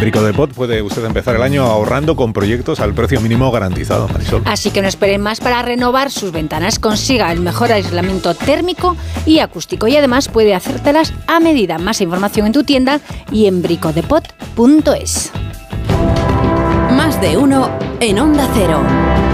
Brico 0.00 0.22
de 0.22 0.34
Pot 0.34 0.52
puede 0.52 0.82
usted 0.82 1.04
empezar 1.04 1.36
el 1.36 1.42
año 1.42 1.64
ahorrando 1.64 2.16
con 2.16 2.32
proyectos 2.34 2.80
al 2.80 2.92
precio 2.92 3.20
mínimo 3.20 3.50
garantizado, 3.50 4.08
Marisol. 4.08 4.42
Así 4.44 4.70
que 4.70 4.82
no 4.82 4.88
esperen 4.88 5.22
más 5.22 5.40
para 5.40 5.62
renovar 5.62 6.10
sus 6.10 6.32
ventanas. 6.32 6.78
Consiga 6.78 7.32
el 7.32 7.40
mejor 7.40 7.72
aislamiento 7.72 8.34
térmico 8.34 8.96
y 9.24 9.38
acústico. 9.38 9.88
Y 9.88 9.96
además 9.96 10.28
puede 10.28 10.54
hacértelas 10.54 11.14
a 11.26 11.40
medida. 11.40 11.78
Más 11.78 12.00
información 12.02 12.46
en 12.46 12.52
tu 12.52 12.62
tienda 12.64 13.00
y 13.32 13.46
en 13.46 13.62
bricodepot.es. 13.62 15.32
Más 16.92 17.20
de 17.20 17.36
uno 17.38 17.70
en 18.00 18.18
Onda 18.18 18.48
Cero. 18.54 19.25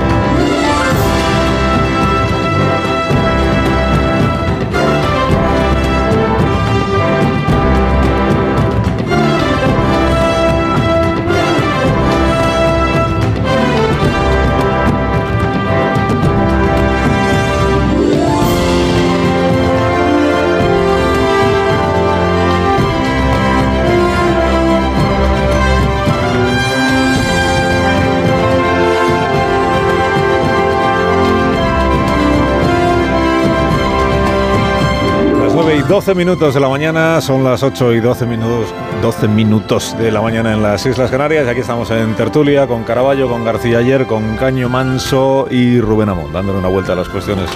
12 35.92 36.14
minutos 36.14 36.54
de 36.54 36.60
la 36.60 36.70
mañana, 36.70 37.20
son 37.20 37.44
las 37.44 37.62
8 37.62 37.92
y 37.92 38.00
12 38.00 38.24
minutos, 38.24 38.72
12 39.02 39.28
minutos 39.28 39.94
de 39.98 40.10
la 40.10 40.22
mañana 40.22 40.54
en 40.54 40.62
las 40.62 40.86
Islas 40.86 41.10
Canarias. 41.10 41.46
Aquí 41.46 41.60
estamos 41.60 41.90
en 41.90 42.14
Tertulia 42.14 42.66
con 42.66 42.82
Caraballo, 42.82 43.28
con 43.28 43.44
García 43.44 43.80
Ayer, 43.80 44.06
con 44.06 44.38
Caño 44.38 44.70
Manso 44.70 45.48
y 45.50 45.82
Rubén 45.82 46.08
Amón, 46.08 46.32
dándole 46.32 46.60
una 46.60 46.68
vuelta 46.68 46.94
a 46.94 46.96
las 46.96 47.10
cuestiones 47.10 47.50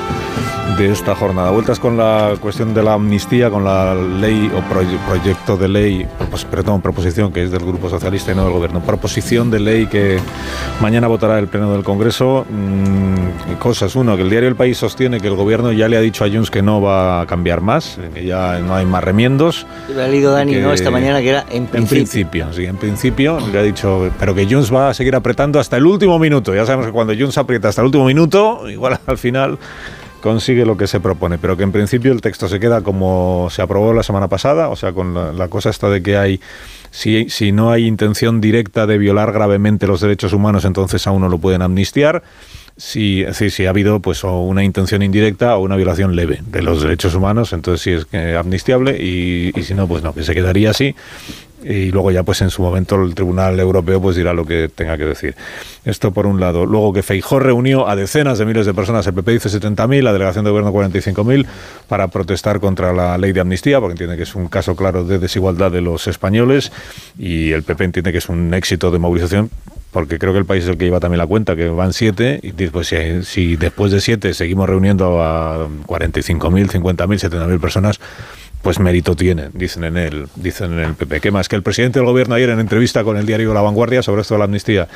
de 0.79 0.91
esta 0.93 1.15
jornada. 1.15 1.51
Vueltas 1.53 1.79
con 1.79 1.97
la 1.97 2.35
cuestión 2.41 2.75
de 2.75 2.83
la 2.83 2.95
amnistía, 2.95 3.49
con 3.49 3.65
la 3.65 3.95
ley 3.95 4.51
o 4.55 4.59
proye- 4.73 4.99
proyecto 5.09 5.57
de 5.57 5.69
ley, 5.69 6.07
propos- 6.19 6.45
perdón, 6.45 6.83
proposición 6.83 7.33
que 7.33 7.45
es 7.45 7.51
del 7.51 7.65
Grupo 7.65 7.89
Socialista 7.89 8.33
y 8.33 8.35
no 8.35 8.45
del 8.45 8.53
Gobierno. 8.53 8.81
Proposición 8.83 9.51
de 9.51 9.61
ley 9.61 9.87
que 9.87 10.19
mañana 10.83 11.07
votará 11.07 11.39
el 11.39 11.49
Pleno 11.49 11.73
del 11.73 11.83
Congreso. 11.83 12.45
Mm, 12.51 13.55
cosas. 13.59 13.97
Uno, 13.97 14.17
que 14.17 14.23
el 14.23 14.29
diario 14.31 14.49
El 14.51 14.57
País 14.57 14.77
sostiene 14.77 15.19
que 15.21 15.29
el 15.29 15.35
Gobierno 15.37 15.73
ya 15.73 15.89
le 15.89 15.97
ha 15.97 16.01
dicho 16.01 16.25
a 16.25 16.29
Junts 16.29 16.51
que 16.51 16.61
no 16.61 16.83
va 16.83 17.23
a 17.23 17.27
cambiar 17.27 17.63
más, 17.63 17.99
que 18.13 18.27
ya 18.27 18.59
no 18.59 18.75
hay 18.75 18.85
más 18.85 19.03
remiendos. 19.03 19.67
Lo 19.95 20.03
ha 20.03 20.09
leído 20.09 20.33
Dani, 20.33 20.53
que- 20.53 20.61
¿no? 20.61 20.73
Esta 20.75 20.91
mañana 20.91 21.21
que 21.23 21.31
era 21.31 21.47
en 21.51 21.63
En 21.63 21.67
principio. 21.69 21.89
principio, 21.97 22.53
sí, 22.53 22.65
en 22.67 22.77
principio 22.77 23.39
le 23.51 23.59
ha 23.59 23.63
dicho, 23.63 24.11
pero 24.19 24.35
que 24.35 24.45
Junts 24.47 24.75
va 24.75 24.91
a 24.91 24.95
seguir 24.95 25.15
apretando 25.17 25.59
hasta 25.59 25.79
el 25.79 25.87
último 25.87 26.19
minuto. 26.19 26.55
Ya 26.55 26.67
sabemos 26.67 26.87
que 26.87 26.93
cuando 26.93 27.15
Junts 27.19 27.39
aprieta 27.39 27.69
hasta 27.69 27.81
el 27.81 27.87
último 27.87 28.05
minuto, 28.05 28.69
igual 28.69 28.99
al 29.07 29.17
final 29.17 29.59
consigue 30.27 30.67
lo 30.67 30.77
que 30.77 30.89
se 30.89 30.99
propone, 30.99 31.39
pero 31.39 31.57
que 31.57 31.63
en 31.63 31.71
principio 31.71 32.11
el 32.11 32.21
texto 32.21 32.49
se 32.49 32.59
queda 32.59 32.83
como 32.83 33.47
se 33.49 33.63
aprobó 33.63 33.93
la 33.93 34.03
semana 34.03 34.27
pasada, 34.27 34.71
o 34.71 34.75
sea, 34.75 34.93
con 34.93 35.15
la, 35.15 35.47
cosa 35.47 35.71
esta 35.71 35.89
de 35.89 36.03
que 36.03 36.17
hay, 36.17 36.41
si, 36.91 37.31
si 37.31 37.53
no 37.53 37.71
hay 37.71 37.87
intención 37.87 38.41
directa 38.41 38.89
de 38.89 38.99
violar 38.99 39.31
gravemente 39.31 39.87
los 39.87 40.01
derechos 40.01 40.33
humanos, 40.33 40.65
entonces 40.65 41.07
a 41.07 41.13
uno 41.13 41.29
lo 41.29 41.39
pueden 41.39 41.63
amnistiar. 41.63 42.25
Si, 42.79 43.23
decir, 43.23 43.51
si 43.51 43.65
ha 43.65 43.71
habido 43.71 44.01
pues 44.01 44.23
o 44.25 44.43
una 44.43 44.63
intención 44.63 45.03
indirecta 45.03 45.57
o 45.57 45.61
una 45.61 45.77
violación 45.77 46.15
leve 46.15 46.41
de 46.47 46.61
los 46.61 46.83
derechos 46.83 47.15
humanos, 47.15 47.55
entonces 47.55 47.81
sí 47.81 47.93
es 47.93 48.05
que 48.05 48.37
amnistiable 48.37 49.03
y, 49.03 49.51
y 49.59 49.63
si 49.63 49.73
no, 49.73 49.89
pues 49.89 50.03
no, 50.03 50.13
que 50.13 50.25
se 50.25 50.35
quedaría 50.35 50.71
así 50.71 50.95
y 51.67 51.91
luego 51.91 52.11
ya 52.11 52.23
pues 52.23 52.41
en 52.43 52.51
su 52.51 52.63
momento 52.63 53.03
el 53.03 53.15
Tribunal 53.15 53.59
Europeo 53.59 54.01
pues 54.01 54.17
dirá 54.17 54.33
lo 54.33 54.45
que 54.45 54.69
tenga 54.73 54.97
que 54.97 55.05
decir. 55.05 55.35
Esto 55.85 56.13
por 56.13 56.27
un 56.27 56.39
lado. 56.39 56.65
Luego 56.67 56.93
que 56.93 57.03
Feijó 57.03 57.39
reunió 57.39 57.89
a 57.89 57.97
decenas 57.97 58.39
de 58.39 58.45
miles 58.45 58.67
de 58.67 58.75
personas, 58.75 59.07
el 59.07 59.15
PP 59.15 59.33
dice 59.33 59.49
70.000, 59.49 60.03
la 60.03 60.13
delegación 60.13 60.45
de 60.45 60.51
gobierno 60.51 60.73
45.000 60.73 61.47
para 61.89 62.09
protestar 62.09 62.61
contra 62.61 62.93
la 62.93 63.19
ley 63.19 63.33
de 63.33 63.41
amnistía 63.41 63.81
porque 63.81 63.93
entiende 63.93 64.17
que 64.17 64.23
es 64.23 64.35
un 64.35 64.49
caso 64.49 64.77
claro 64.77 65.05
de 65.05 65.19
desigualdad 65.19 65.71
de 65.71 65.81
los 65.81 66.07
españoles 66.07 66.73
y 67.19 67.53
el 67.53 67.63
PP 67.63 67.85
entiende 67.85 68.13
que 68.13 68.19
es 68.19 68.29
un 68.29 68.55
éxito 68.55 68.91
de 68.91 68.99
movilización 68.99 69.51
porque 69.97 70.19
creo 70.19 70.35
que 70.35 70.41
el 70.41 70.45
país 70.45 70.63
es 70.65 70.69
el 70.69 70.77
que 70.77 70.85
lleva 70.85 71.01
también 71.01 71.17
la 71.17 71.27
cuenta, 71.27 71.57
que 71.57 71.71
van 71.71 71.95
siete, 71.95 72.39
y 72.43 72.51
dice, 72.51 72.71
pues 72.71 72.89
si, 72.89 73.23
si 73.23 73.57
después 73.57 73.91
de 73.91 74.03
siete 74.03 74.35
seguimos 74.35 74.69
reuniendo 74.69 75.23
a 75.23 75.69
45.000, 75.87 76.69
50.000, 76.69 77.31
70.000 77.31 77.59
personas, 77.59 77.99
pues 78.61 78.79
mérito 78.79 79.17
tiene, 79.17 79.49
dicen 79.55 79.85
en 79.85 79.97
el, 79.97 80.29
dicen 80.35 80.75
en 80.75 80.81
el 80.81 80.95
PP. 80.97 81.23
¿Qué 81.23 81.31
más? 81.31 81.49
Que 81.49 81.57
el 81.57 81.63
presidente 81.63 81.99
del 81.99 82.05
gobierno 82.05 82.35
ayer 82.35 82.51
en 82.51 82.61
entrevista 82.61 83.05
con 83.05 83.17
el 83.17 83.25
diario 83.25 83.55
La 83.55 83.63
Vanguardia 83.63 84.03
sobre 84.03 84.21
esto 84.21 84.35
de 84.35 84.39
la 84.41 84.45
amnistía 84.45 84.87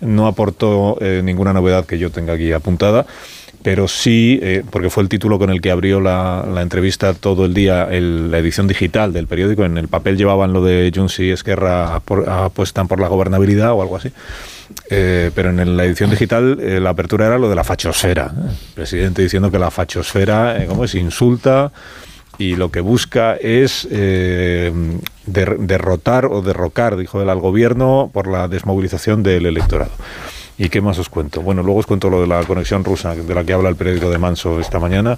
no 0.00 0.26
aportó 0.26 0.96
eh, 1.02 1.20
ninguna 1.22 1.52
novedad 1.52 1.84
que 1.84 1.98
yo 1.98 2.10
tenga 2.10 2.32
aquí 2.32 2.50
apuntada, 2.52 3.04
pero 3.62 3.88
sí, 3.88 4.38
eh, 4.42 4.62
porque 4.70 4.88
fue 4.90 5.02
el 5.02 5.08
título 5.08 5.38
con 5.38 5.50
el 5.50 5.60
que 5.60 5.70
abrió 5.70 6.00
la, 6.00 6.44
entrevista 6.62 7.12
todo 7.14 7.44
el 7.44 7.54
día 7.54 7.84
el- 7.90 8.30
la 8.30 8.38
edición 8.38 8.66
digital 8.68 9.12
del 9.12 9.26
periódico. 9.26 9.64
En 9.64 9.76
el 9.78 9.88
papel 9.88 10.16
llevaban 10.16 10.52
lo 10.52 10.62
de 10.64 10.90
Junts 10.94 11.18
y 11.20 11.30
Esquerra 11.30 11.96
apuestan 11.96 12.88
por 12.88 13.00
la 13.00 13.08
gobernabilidad 13.08 13.72
o 13.72 13.82
algo 13.82 13.96
así. 13.96 14.10
Eh, 14.90 15.30
pero 15.34 15.48
en 15.50 15.76
la 15.76 15.84
edición 15.84 16.10
digital 16.10 16.58
eh, 16.60 16.78
la 16.80 16.90
apertura 16.90 17.26
era 17.26 17.38
lo 17.38 17.48
de 17.48 17.54
la 17.56 17.64
fachosfera. 17.64 18.32
El 18.36 18.74
presidente 18.74 19.22
diciendo 19.22 19.50
que 19.50 19.58
la 19.58 19.70
fachosfera, 19.70 20.62
eh, 20.62 20.66
¿cómo 20.66 20.84
es? 20.84 20.94
Insulta 20.94 21.72
y 22.38 22.54
lo 22.54 22.70
que 22.70 22.80
busca 22.80 23.34
es 23.36 23.88
eh, 23.90 24.72
der- 25.26 25.58
derrotar 25.58 26.26
o 26.26 26.42
derrocar, 26.42 26.96
dijo 26.96 27.20
él, 27.22 27.28
al 27.30 27.40
gobierno 27.40 28.10
por 28.12 28.28
la 28.28 28.46
desmovilización 28.46 29.22
del 29.24 29.46
electorado. 29.46 29.90
¿Y 30.58 30.70
qué 30.70 30.80
más 30.80 30.98
os 30.98 31.08
cuento? 31.08 31.40
Bueno, 31.40 31.62
luego 31.62 31.78
os 31.78 31.86
cuento 31.86 32.10
lo 32.10 32.20
de 32.20 32.26
la 32.26 32.42
conexión 32.42 32.82
rusa, 32.82 33.14
de 33.14 33.34
la 33.34 33.44
que 33.44 33.52
habla 33.52 33.68
el 33.68 33.76
periódico 33.76 34.10
de 34.10 34.18
Manso 34.18 34.58
esta 34.58 34.80
mañana, 34.80 35.16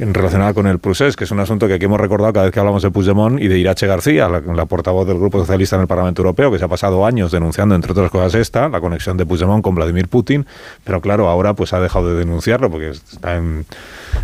relacionada 0.00 0.54
con 0.54 0.66
el 0.66 0.80
procés, 0.80 1.14
que 1.14 1.22
es 1.22 1.30
un 1.30 1.38
asunto 1.38 1.68
que 1.68 1.74
aquí 1.74 1.84
hemos 1.84 2.00
recordado 2.00 2.32
cada 2.32 2.46
vez 2.46 2.52
que 2.52 2.58
hablamos 2.58 2.82
de 2.82 2.90
Puigdemont 2.90 3.40
y 3.40 3.46
de 3.46 3.58
Irache 3.58 3.86
García, 3.86 4.28
la, 4.28 4.40
la 4.40 4.66
portavoz 4.66 5.06
del 5.06 5.18
Grupo 5.18 5.38
Socialista 5.38 5.76
en 5.76 5.82
el 5.82 5.88
Parlamento 5.88 6.22
Europeo, 6.22 6.50
que 6.50 6.58
se 6.58 6.64
ha 6.64 6.68
pasado 6.68 7.06
años 7.06 7.30
denunciando, 7.30 7.76
entre 7.76 7.92
otras 7.92 8.10
cosas, 8.10 8.34
esta, 8.34 8.68
la 8.68 8.80
conexión 8.80 9.16
de 9.16 9.24
Puigdemont 9.24 9.62
con 9.62 9.76
Vladimir 9.76 10.08
Putin, 10.08 10.44
pero 10.82 11.00
claro, 11.00 11.28
ahora 11.28 11.54
pues 11.54 11.72
ha 11.72 11.78
dejado 11.78 12.08
de 12.08 12.16
denunciarlo 12.16 12.68
porque 12.68 12.90
está 12.90 13.36
en, 13.36 13.66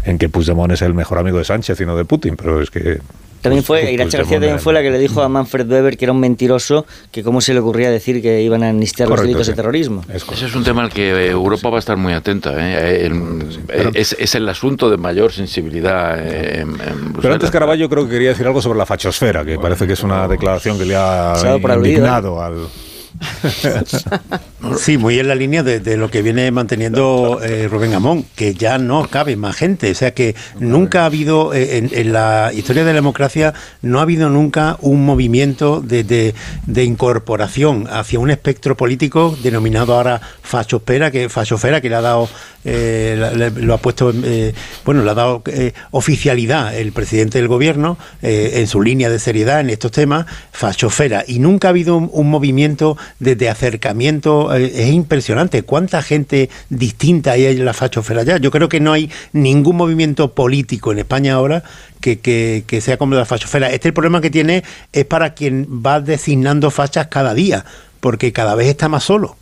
en 0.04 0.18
que 0.18 0.28
Puigdemont 0.28 0.72
es 0.72 0.82
el 0.82 0.92
mejor 0.92 1.18
amigo 1.18 1.38
de 1.38 1.44
Sánchez 1.44 1.80
y 1.80 1.86
no 1.86 1.96
de 1.96 2.04
Putin, 2.04 2.36
pero 2.36 2.60
es 2.60 2.72
que 2.72 2.98
También 3.42 3.64
fue, 3.64 3.80
Irache 3.80 3.96
Puigdemont 3.96 4.12
García 4.14 4.36
también 4.38 4.60
fue 4.60 4.72
la 4.72 4.82
que 4.82 4.90
le 4.90 4.98
dijo 4.98 5.20
a 5.20 5.28
Manfred 5.28 5.68
Weber 5.70 5.96
que 5.96 6.04
era 6.04 6.12
un 6.12 6.20
mentiroso, 6.20 6.86
que 7.10 7.22
cómo 7.22 7.40
se 7.40 7.52
le 7.52 7.60
ocurría 7.60 7.90
decir 7.90 8.22
que 8.22 8.40
iban 8.40 8.62
a 8.62 8.70
amnistiar 8.70 9.08
los 9.08 9.20
delitos 9.20 9.46
sí. 9.46 9.52
de 9.52 9.56
terrorismo. 9.56 10.02
Ese 10.08 10.46
es 10.46 10.54
un 10.54 10.62
tema 10.64 10.82
al 10.82 10.90
que 10.90 11.10
eh, 11.10 11.30
Europa 11.30 11.68
va 11.68 11.76
a 11.76 11.80
estar 11.80 11.96
muy 11.96 12.12
atenta. 12.12 12.54
¿eh? 12.56 13.06
El- 13.06 13.92
es, 13.94 14.14
es 14.18 14.34
el 14.36 14.48
asunto 14.48 14.88
de 14.88 14.96
mayor 14.96 15.32
sensibilidad 15.32 16.18
eh, 16.18 16.60
en, 16.60 16.68
en 16.80 17.12
Pero 17.20 17.34
antes 17.34 17.50
Caraballo 17.50 17.88
creo 17.88 18.04
que 18.06 18.12
quería 18.12 18.28
decir 18.30 18.46
algo 18.46 18.62
sobre 18.62 18.78
la 18.78 18.86
fachosfera, 18.86 19.44
que 19.44 19.58
parece 19.58 19.86
que 19.86 19.94
es 19.94 20.02
una 20.02 20.28
declaración 20.28 20.78
que 20.78 20.84
le 20.84 20.94
ha 20.96 21.34
indignado 21.76 22.40
al, 22.40 22.68
Sí, 24.78 24.96
muy 24.96 25.18
en 25.18 25.28
la 25.28 25.34
línea 25.34 25.62
de, 25.62 25.96
lo 25.96 26.08
que 26.08 26.22
viene 26.22 26.50
manteniendo 26.50 27.40
eh, 27.42 27.66
Rubén 27.68 27.94
Amón, 27.94 28.24
que 28.36 28.54
ya 28.54 28.78
no 28.78 29.08
cabe 29.08 29.36
más 29.36 29.56
gente. 29.56 29.90
O 29.90 29.94
sea 29.94 30.14
que 30.14 30.36
nunca 30.58 31.02
ha 31.02 31.06
habido, 31.06 31.52
eh, 31.52 31.88
en, 31.92 32.12
la 32.12 32.52
historia 32.54 32.84
de 32.84 32.90
la 32.90 32.96
democracia, 32.96 33.54
no 33.82 33.98
ha 33.98 34.02
habido 34.02 34.30
nunca 34.30 34.76
un 34.80 35.04
movimiento 35.04 35.80
de, 35.80 36.34
incorporación 36.76 37.88
hacia 37.90 38.20
un 38.20 38.30
espectro 38.30 38.76
político 38.76 39.36
denominado 39.42 39.94
ahora 39.94 40.20
fachosfera, 40.42 41.10
que, 41.10 41.28
fachosfera, 41.28 41.80
que 41.80 41.88
le 41.88 41.96
ha 41.96 42.00
dado, 42.00 42.28
eh, 42.64 43.50
lo 43.56 43.74
ha 43.74 43.78
puesto, 43.78 44.12
bueno, 44.84 45.02
le 45.02 45.10
ha 45.10 45.14
dado 45.14 45.42
oficialidad 45.90 46.76
el 46.76 46.92
presidente 46.92 47.38
del 47.38 47.48
gobierno 47.48 47.98
en 48.22 48.66
su 48.68 48.80
línea 48.80 49.10
de 49.10 49.18
seriedad 49.18 49.60
en 49.60 49.70
estos 49.70 49.90
temas, 49.90 50.26
fachosfera. 50.52 51.24
Y 51.26 51.40
nunca 51.40 51.68
ha 51.68 51.70
habido 51.70 51.96
un, 51.96 52.30
movimiento 52.30 52.96
de 53.18 53.48
acercamiento 53.48 54.54
es 54.54 54.90
impresionante. 54.90 55.62
¿Cuánta 55.62 56.02
gente 56.02 56.50
distinta 56.68 57.32
hay 57.32 57.46
en 57.46 57.64
la 57.64 57.72
fachosfera 57.72 58.22
ya? 58.22 58.38
Yo 58.38 58.50
creo 58.50 58.68
que 58.68 58.80
no 58.80 58.92
hay 58.92 59.10
ningún 59.32 59.76
movimiento 59.76 60.32
político 60.32 60.92
en 60.92 61.00
España 61.00 61.34
ahora 61.34 61.62
que, 62.00 62.18
que, 62.18 62.80
sea 62.80 62.96
como 62.96 63.14
la 63.14 63.24
fachosfera. 63.24 63.70
Este 63.70 63.88
el 63.88 63.94
problema 63.94 64.20
que 64.20 64.30
tiene 64.30 64.64
es 64.92 65.04
para 65.04 65.34
quien 65.34 65.66
va 65.84 66.00
designando 66.00 66.70
fachas 66.70 67.06
cada 67.08 67.34
día, 67.34 67.64
porque 68.00 68.32
cada 68.32 68.54
vez 68.54 68.68
está 68.68 68.88
más 68.88 69.04
solo. 69.04 69.36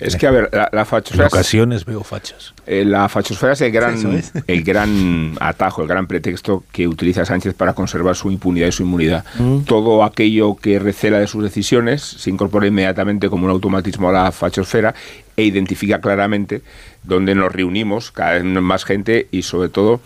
Es 0.00 0.16
que, 0.16 0.26
a 0.26 0.30
ver, 0.30 0.50
la, 0.72 0.84
fachosfera... 0.84 1.24
En 1.24 1.28
ocasiones 1.28 1.84
veo 1.84 2.02
fachas. 2.02 2.54
Eh, 2.66 2.84
la 2.84 3.08
fachosfera 3.08 3.52
es 3.52 3.60
el 3.60 3.70
gran, 3.70 4.22
el 4.46 4.62
gran 4.64 5.36
atajo, 5.40 5.82
el 5.82 5.88
gran 5.88 6.06
pretexto 6.06 6.64
que 6.72 6.88
utiliza 6.88 7.24
Sánchez 7.24 7.54
para 7.54 7.72
conservar 7.72 8.16
su 8.16 8.30
impunidad 8.30 8.68
y 8.68 8.72
su 8.72 8.82
inmunidad. 8.82 9.24
Mm. 9.38 9.60
Todo 9.60 10.02
aquello 10.04 10.56
que 10.56 10.78
recela 10.78 11.18
de 11.18 11.26
sus 11.26 11.42
decisiones 11.42 12.02
se 12.02 12.30
incorpora 12.30 12.66
inmediatamente 12.66 13.28
como 13.28 13.44
un 13.44 13.50
automatismo 13.50 14.08
a 14.08 14.12
la 14.12 14.32
fachosfera 14.32 14.94
e 15.36 15.44
identifica 15.44 16.00
claramente 16.00 16.62
dónde 17.02 17.34
nos 17.34 17.52
reunimos, 17.52 18.10
cada 18.10 18.32
vez 18.32 18.44
más 18.44 18.84
gente 18.84 19.28
y 19.30 19.42
sobre 19.42 19.68
todo 19.68 20.00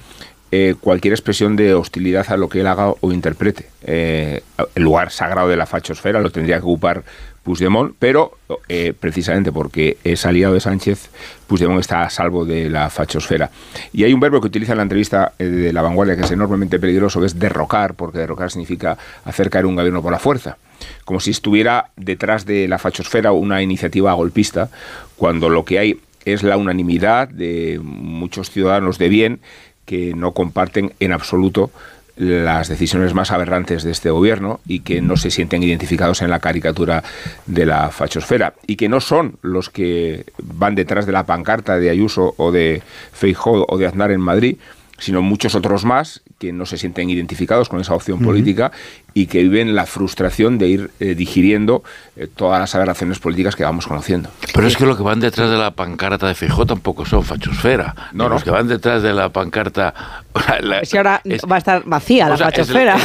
eh, 0.53 0.75
cualquier 0.81 1.13
expresión 1.13 1.57
de 1.57 1.75
hostilidad 1.75 2.25
a 2.29 2.37
lo 2.37 2.49
que 2.49 2.61
él 2.61 2.67
haga 2.69 2.91
o 3.01 3.13
interprete. 3.13 3.69
Eh, 3.83 4.43
el 4.75 4.83
lugar 4.83 5.11
sagrado 5.11 5.49
de 5.49 5.57
la 5.57 5.67
fachosfera 5.67 6.21
lo 6.21 6.31
tendría 6.31 6.57
que 6.57 6.63
ocupar 6.63 7.03
Puigdemont, 7.47 7.95
pero 7.97 8.33
eh, 8.69 8.93
precisamente 8.99 9.53
porque 9.53 9.99
es 10.03 10.27
aliado 10.27 10.55
de 10.55 10.59
Sánchez, 10.59 11.11
Puigdemont 11.47 11.79
está 11.79 12.03
a 12.03 12.11
salvo 12.11 12.45
de 12.45 12.69
la 12.69 12.91
fachosfera. 12.91 13.53
Y 13.93 14.03
hay 14.03 14.13
un 14.13 14.19
verbo 14.19 14.41
que 14.41 14.49
utiliza 14.49 14.73
en 14.73 14.79
la 14.79 14.83
entrevista 14.83 15.33
eh, 15.39 15.45
de 15.45 15.73
La 15.73 15.81
Vanguardia 15.81 16.17
que 16.17 16.23
es 16.23 16.31
enormemente 16.33 16.81
peligroso, 16.81 17.21
que 17.21 17.27
es 17.27 17.39
derrocar, 17.39 17.95
porque 17.95 18.19
derrocar 18.19 18.51
significa 18.51 18.99
hacer 19.25 19.49
caer 19.49 19.65
un 19.65 19.77
gobierno 19.77 20.03
por 20.03 20.11
la 20.11 20.19
fuerza. 20.19 20.59
Como 21.05 21.21
si 21.21 21.31
estuviera 21.31 21.91
detrás 21.95 22.47
de 22.47 22.67
la 22.67 22.79
fachosfera 22.79 23.31
una 23.31 23.63
iniciativa 23.63 24.13
golpista, 24.15 24.69
cuando 25.15 25.49
lo 25.49 25.65
que 25.65 25.79
hay 25.79 26.01
es 26.25 26.43
la 26.43 26.57
unanimidad 26.57 27.29
de 27.29 27.79
muchos 27.81 28.51
ciudadanos 28.51 28.99
de 28.99 29.09
bien 29.09 29.41
que 29.85 30.15
no 30.15 30.33
comparten 30.33 30.95
en 30.99 31.13
absoluto 31.13 31.71
las 32.17 32.69
decisiones 32.69 33.15
más 33.15 33.31
aberrantes 33.31 33.85
de 33.85 33.91
este 33.91 34.11
gobierno 34.11 34.61
y 34.67 34.81
que 34.81 35.01
no 35.03 35.17
se 35.17 35.31
sienten 35.31 35.63
identificados 35.63 36.23
en 36.23 36.31
la 36.31 36.41
caricatura 36.41 37.05
de 37.47 37.67
la 37.67 37.91
fachosfera 37.91 38.55
y 38.67 38.77
que 38.77 38.89
no 38.89 39.01
son 39.01 39.39
los 39.43 39.71
que 39.71 40.25
van 40.43 40.75
detrás 40.75 41.07
de 41.07 41.13
la 41.13 41.27
pancarta 41.27 41.79
de 41.79 41.91
Ayuso 41.91 42.35
o 42.39 42.53
de 42.53 42.83
Feijóo 43.13 43.67
o 43.69 43.79
de 43.79 43.87
Aznar 43.87 44.11
en 44.11 44.21
Madrid, 44.21 44.57
sino 44.99 45.21
muchos 45.23 45.55
otros 45.55 45.85
más 45.85 46.23
que 46.39 46.53
no 46.53 46.67
se 46.67 46.77
sienten 46.77 47.09
identificados 47.09 47.69
con 47.69 47.81
esa 47.81 47.95
opción 47.95 48.19
política 48.21 48.71
y 49.15 49.27
que 49.27 49.43
viven 49.43 49.75
la 49.75 49.87
frustración 49.87 50.59
de 50.59 50.69
ir 50.69 50.91
eh, 51.01 51.15
digiriendo 51.15 51.83
eh, 52.15 52.27
todas 52.27 52.61
las 52.61 52.75
aberraciones 52.75 53.19
políticas 53.19 53.57
que 53.57 53.65
vamos 53.65 53.87
conociendo. 53.87 54.29
Pero 54.53 54.67
es 54.67 54.77
que 54.77 54.85
lo 54.85 54.99
que 54.99 55.03
van 55.03 55.19
detrás 55.19 55.49
de 55.49 55.57
la 55.57 55.71
pancarta 55.71 56.29
de 56.29 56.35
Fijó 56.35 56.67
tampoco 56.67 57.07
son 57.07 57.25
fachosfera. 57.25 57.95
No, 58.13 58.29
Los 58.29 58.45
que 58.45 58.51
van 58.51 58.69
detrás 58.69 59.03
de 59.03 59.15
la 59.15 59.31
pancarta... 59.31 59.95
es 60.83 60.91
que 60.91 60.99
ahora 60.99 61.23
va 61.51 61.57
a 61.57 61.59
estar 61.59 61.83
vacía 61.87 62.29
la 62.29 62.37
fachosfera. 62.37 62.99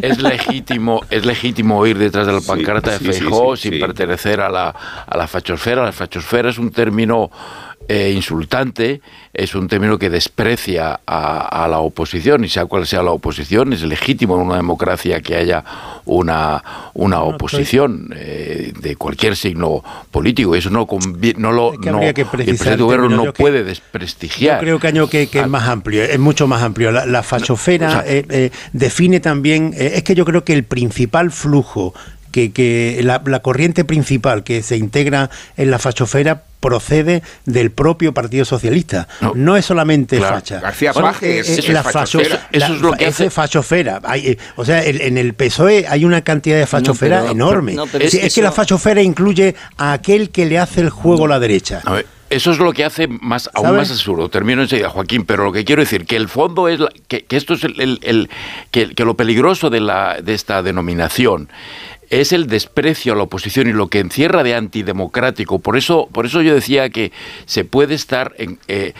Es, 0.00 0.22
legítimo, 0.22 1.02
es 1.10 1.26
legítimo 1.26 1.86
ir 1.86 1.98
detrás 1.98 2.26
de 2.26 2.32
la 2.32 2.40
pancarta 2.40 2.96
de 2.96 3.12
Fijó 3.12 3.54
sin 3.54 3.78
pertenecer 3.78 4.40
a 4.40 4.48
la, 4.48 4.74
a 5.06 5.16
la 5.18 5.26
fachosfera. 5.26 5.84
La 5.84 5.92
fachosfera 5.92 6.48
es 6.48 6.56
un 6.56 6.70
término 6.70 7.30
eh, 7.88 8.12
insultante, 8.14 9.00
es 9.32 9.54
un 9.54 9.66
término 9.66 9.98
que 9.98 10.10
desprecia 10.10 11.00
a, 11.06 11.66
la 11.70 11.78
oposición, 11.78 12.44
y 12.44 12.48
sea 12.48 12.66
cual 12.66 12.86
sea 12.86 13.02
la 13.02 13.12
oposición, 13.12 13.72
es 13.72 13.82
legítimo 13.82 14.36
en 14.36 14.42
una 14.42 14.56
democracia 14.56 15.20
que 15.20 15.36
haya 15.36 15.64
una, 16.04 16.62
una 16.92 17.22
oposición 17.22 18.12
eh, 18.14 18.74
de 18.78 18.96
cualquier 18.96 19.36
signo 19.36 19.82
político, 20.10 20.54
eso 20.54 20.68
no, 20.68 20.86
no 21.38 21.52
lo 21.52 21.72
no, 21.78 22.02
el 22.02 22.14
presidente 22.14 22.82
gobierno 22.82 23.08
no 23.08 23.32
puede 23.32 23.64
desprestigiar. 23.64 24.56
Yo 24.56 24.60
creo, 24.60 24.78
Caño, 24.78 25.08
que, 25.08 25.28
que 25.28 25.40
es 25.40 25.48
más 25.48 25.66
amplio, 25.66 26.04
es 26.04 26.18
mucho 26.18 26.46
más 26.46 26.62
amplio. 26.62 26.90
La, 26.90 27.22
fachofera 27.22 28.04
eh, 28.06 28.50
define 28.74 29.20
también, 29.20 29.74
es 29.76 30.02
que 30.02 30.14
yo 30.14 30.26
creo 30.26 30.44
que 30.44 30.52
el 30.52 30.64
principal 30.64 31.30
flujo 31.30 31.94
que, 32.30 32.52
que 32.52 33.00
la, 33.02 33.22
la, 33.24 33.40
corriente 33.40 33.84
principal 33.84 34.44
que 34.44 34.62
se 34.62 34.76
integra 34.76 35.30
en 35.56 35.70
la 35.70 35.78
fachofera 35.78 36.42
procede 36.60 37.22
del 37.44 37.70
propio 37.70 38.12
Partido 38.12 38.44
Socialista. 38.44 39.08
No, 39.34 39.56
es 39.56 39.64
solamente 39.64 40.20
facha. 40.20 40.60
García 40.60 40.92
Paje 40.92 41.40
es, 41.40 41.68
la 41.68 41.82
fachofera. 41.82 42.48
Eso 42.52 42.74
es 42.74 42.80
lo 42.80 42.92
que 42.92 43.06
hace 43.06 43.30
fachofera. 43.30 44.00
Hay, 44.04 44.28
eh, 44.28 44.38
o 44.56 44.64
sea, 44.64 44.84
en 44.84 45.18
el 45.18 45.34
PSOE 45.34 45.86
hay 45.88 46.04
una 46.04 46.22
cantidad 46.22 46.58
de 46.58 46.66
fachofera 46.66 47.30
enorme. 47.30 47.76
es, 48.00 48.34
que 48.34 48.42
la 48.42 48.52
fachofera 48.52 49.02
incluye 49.02 49.54
a 49.76 49.92
aquel 49.92 50.30
que 50.30 50.46
le 50.46 50.58
hace 50.58 50.80
el 50.80 50.90
juego 50.90 51.26
a 51.26 51.28
la 51.28 51.40
derecha. 51.40 51.82
eso 52.30 52.50
es 52.50 52.58
lo 52.58 52.72
que 52.72 52.84
hace 52.84 53.06
más, 53.06 53.48
aún 53.54 53.76
más 53.76 53.90
absurdo. 53.90 54.28
Termino 54.28 54.62
enseguida, 54.62 54.90
Joaquín, 54.90 55.24
pero 55.24 55.44
lo 55.44 55.52
que 55.52 55.64
quiero 55.64 55.82
decir, 55.82 56.06
que 56.06 56.16
el 56.16 56.28
fondo 56.28 56.68
es, 56.68 56.80
que, 57.06 57.24
esto 57.30 57.54
es 57.54 57.64
el, 57.64 58.00
el, 58.02 58.28
que, 58.70 58.94
que, 58.94 59.04
lo 59.04 59.16
peligroso 59.16 59.70
de, 59.70 59.80
la, 59.80 60.18
de 60.22 60.34
esta 60.34 60.62
denominación 60.62 61.48
es 62.10 62.32
el 62.32 62.46
desprecio 62.46 63.12
a 63.12 63.16
la 63.16 63.24
oposición 63.24 63.68
y 63.68 63.72
lo 63.72 63.88
que 63.88 64.00
encierra 64.00 64.42
de 64.42 64.54
antidemocrático. 64.54 65.58
Por 65.58 65.76
eso, 65.76 66.08
por 66.10 66.26
eso 66.26 66.42
yo 66.42 66.54
decía 66.54 66.88
que 66.90 67.12
se 67.44 67.64
puede 67.64 67.94
estar 67.94 68.34
en, 68.38 68.58
eh, 68.68 68.94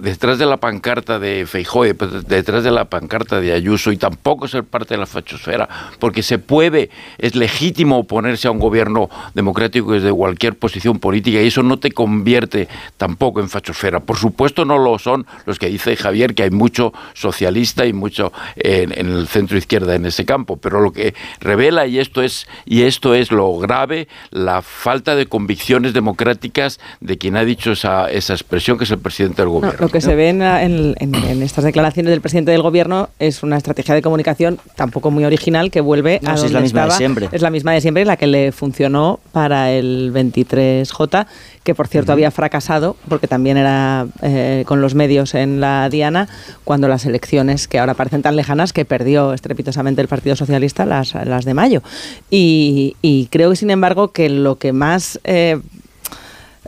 detrás 0.00 0.38
de 0.38 0.46
la 0.46 0.56
pancarta 0.56 1.18
de 1.18 1.46
Feijóo, 1.46 1.84
detrás 1.84 2.64
de 2.64 2.70
la 2.70 2.86
pancarta 2.86 3.40
de 3.40 3.52
Ayuso 3.52 3.92
y 3.92 3.96
tampoco 3.96 4.48
ser 4.48 4.64
parte 4.64 4.94
de 4.94 4.98
la 4.98 5.06
fachosfera, 5.06 5.68
porque 5.98 6.22
se 6.22 6.38
puede, 6.38 6.90
es 7.18 7.34
legítimo 7.34 7.98
oponerse 7.98 8.48
a 8.48 8.50
un 8.50 8.58
gobierno 8.58 9.10
democrático 9.34 9.92
desde 9.92 10.12
cualquier 10.12 10.56
posición 10.56 10.98
política 10.98 11.40
y 11.40 11.48
eso 11.48 11.62
no 11.62 11.78
te 11.78 11.92
convierte 11.92 12.68
tampoco 12.96 13.40
en 13.40 13.48
fachosfera. 13.48 14.00
Por 14.00 14.16
supuesto 14.16 14.64
no 14.64 14.78
lo 14.78 14.98
son 14.98 15.26
los 15.46 15.58
que 15.58 15.68
dice 15.68 15.96
Javier, 15.96 16.34
que 16.34 16.44
hay 16.44 16.50
mucho 16.50 16.92
socialista 17.14 17.84
y 17.84 17.92
mucho 17.92 18.32
en 18.56 18.92
el 18.92 19.26
centro 19.28 19.58
izquierda 19.58 19.94
en 19.94 20.06
ese 20.06 20.24
campo, 20.24 20.56
pero 20.56 20.80
lo 20.80 20.92
que 20.92 21.14
revela 21.40 21.86
y 21.86 21.98
esto 21.98 22.21
y 22.64 22.82
esto 22.82 23.14
es 23.14 23.30
lo 23.30 23.56
grave, 23.58 24.08
la 24.30 24.62
falta 24.62 25.14
de 25.14 25.26
convicciones 25.26 25.92
democráticas 25.92 26.80
de 27.00 27.18
quien 27.18 27.36
ha 27.36 27.44
dicho 27.44 27.72
esa, 27.72 28.10
esa 28.10 28.34
expresión, 28.34 28.78
que 28.78 28.84
es 28.84 28.90
el 28.90 28.98
presidente 28.98 29.42
del 29.42 29.48
gobierno. 29.48 29.78
lo 29.80 29.88
que 29.88 30.00
se 30.00 30.14
ve 30.14 30.28
en, 30.28 30.42
en, 30.42 31.42
estas 31.42 31.64
declaraciones 31.64 32.10
del 32.10 32.20
presidente 32.20 32.52
del 32.52 32.62
gobierno 32.62 33.08
es 33.18 33.42
una 33.42 33.56
estrategia 33.56 33.94
de 33.94 34.02
comunicación 34.02 34.58
tampoco 34.76 35.10
muy 35.10 35.24
original 35.24 35.70
que 35.70 35.80
vuelve 35.80 36.20
a 36.24 36.32
donde 36.32 36.46
es 36.46 36.52
la 36.52 36.60
misma 36.60 36.80
estaba. 36.82 36.94
de 36.94 36.98
siempre. 36.98 37.28
Es 37.32 37.42
la 37.42 37.50
misma 37.50 37.72
de 37.72 37.80
siempre, 37.80 38.04
la 38.04 38.16
que 38.16 38.26
le 38.26 38.52
funcionó 38.52 39.20
para 39.32 39.72
el 39.72 40.12
23J 40.12 41.26
que 41.64 41.74
por 41.74 41.86
cierto 41.86 42.12
había 42.12 42.30
fracasado, 42.30 42.96
porque 43.08 43.28
también 43.28 43.56
era 43.56 44.06
eh, 44.22 44.64
con 44.66 44.80
los 44.80 44.94
medios 44.94 45.34
en 45.34 45.60
la 45.60 45.88
Diana, 45.88 46.28
cuando 46.64 46.88
las 46.88 47.06
elecciones 47.06 47.68
que 47.68 47.78
ahora 47.78 47.94
parecen 47.94 48.22
tan 48.22 48.36
lejanas, 48.36 48.72
que 48.72 48.84
perdió 48.84 49.32
estrepitosamente 49.32 50.00
el 50.00 50.08
Partido 50.08 50.34
Socialista 50.34 50.84
las, 50.86 51.14
las 51.14 51.44
de 51.44 51.54
mayo. 51.54 51.82
Y, 52.30 53.28
creo 53.30 53.50
que, 53.50 53.56
sin 53.56 53.70
embargo, 53.70 54.12
que 54.12 54.28
lo 54.28 54.58
que 54.58 54.72
más... 54.72 55.20
Eh, 55.24 55.60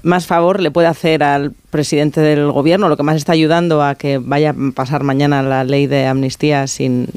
más 0.03 0.27
favor 0.27 0.61
le 0.61 0.71
puede 0.71 0.87
hacer 0.87 1.23
al 1.23 1.55
presidente 1.75 2.21
del 2.21 2.53
gobierno, 2.53 2.89
lo 2.89 2.97
que 2.97 3.03
más 3.03 3.17
está 3.17 3.33
ayudando 3.33 3.83
a 3.83 3.97
que 3.97 4.19
vaya 4.19 4.51
a 4.51 4.55
pasar 4.77 5.03
mañana 5.03 5.43
la 5.43 5.65
ley 5.65 5.89
de 5.89 6.07
amnistía 6.07 6.69
sin, 6.69 7.09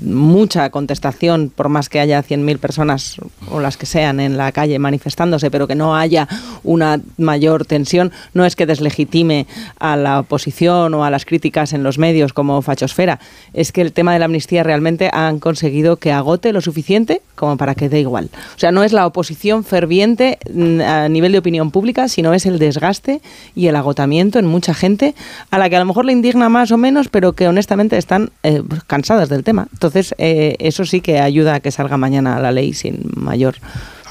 mucha 0.00 0.70
contestación, 0.70 1.50
por 1.52 1.68
más 1.68 1.88
que 1.88 1.98
haya 1.98 2.22
100.000 2.22 2.58
personas 2.58 3.16
o 3.50 3.58
las 3.58 3.76
que 3.76 3.86
sean 3.86 4.20
en 4.20 4.36
la 4.36 4.52
calle 4.52 4.78
manifestándose, 4.78 5.50
pero 5.50 5.66
que 5.66 5.74
no 5.74 5.96
haya 5.96 6.28
una 6.62 7.00
mayor 7.18 7.66
tensión, 7.66 8.12
no 8.32 8.44
es 8.44 8.54
que 8.54 8.64
deslegitime 8.64 9.48
a 9.80 9.96
la 9.96 10.20
oposición 10.20 10.94
o 10.94 11.04
a 11.04 11.10
las 11.10 11.24
críticas 11.24 11.72
en 11.72 11.82
los 11.82 11.98
medios 11.98 12.32
como 12.32 12.62
fachosfera, 12.62 13.18
es 13.54 13.72
que 13.72 13.80
el 13.80 13.92
tema 13.92 14.12
de 14.12 14.20
la 14.20 14.26
amnistía 14.26 14.62
realmente 14.62 15.10
han 15.12 15.40
conseguido 15.40 15.96
que 15.96 16.12
agote 16.12 16.52
lo 16.52 16.60
suficiente 16.60 17.22
como 17.34 17.56
para 17.56 17.74
que 17.74 17.88
dé 17.88 17.98
igual. 17.98 18.30
O 18.54 18.58
sea, 18.60 18.70
no 18.70 18.84
es 18.84 18.92
la 18.92 19.04
oposición 19.04 19.64
ferviente 19.64 20.38
mm, 20.52 20.80
a 20.80 21.08
nivel 21.08 21.32
de 21.32 21.38
opinión 21.38 21.72
pública, 21.72 22.06
sino 22.06 22.32
es 22.34 22.46
el 22.46 22.60
desgaste 22.60 23.20
y 23.56 23.63
el 23.68 23.76
agotamiento 23.76 24.38
en 24.38 24.46
mucha 24.46 24.74
gente 24.74 25.14
a 25.50 25.58
la 25.58 25.68
que 25.68 25.76
a 25.76 25.78
lo 25.78 25.84
mejor 25.84 26.04
le 26.04 26.12
indigna 26.12 26.48
más 26.48 26.70
o 26.72 26.76
menos, 26.76 27.08
pero 27.08 27.32
que 27.32 27.48
honestamente 27.48 27.96
están 27.96 28.30
eh, 28.42 28.62
cansadas 28.86 29.28
del 29.28 29.44
tema. 29.44 29.68
Entonces, 29.72 30.14
eh, 30.18 30.56
eso 30.58 30.84
sí 30.84 31.00
que 31.00 31.20
ayuda 31.20 31.54
a 31.54 31.60
que 31.60 31.70
salga 31.70 31.96
mañana 31.96 32.38
la 32.40 32.52
ley 32.52 32.72
sin 32.72 33.10
mayor 33.16 33.56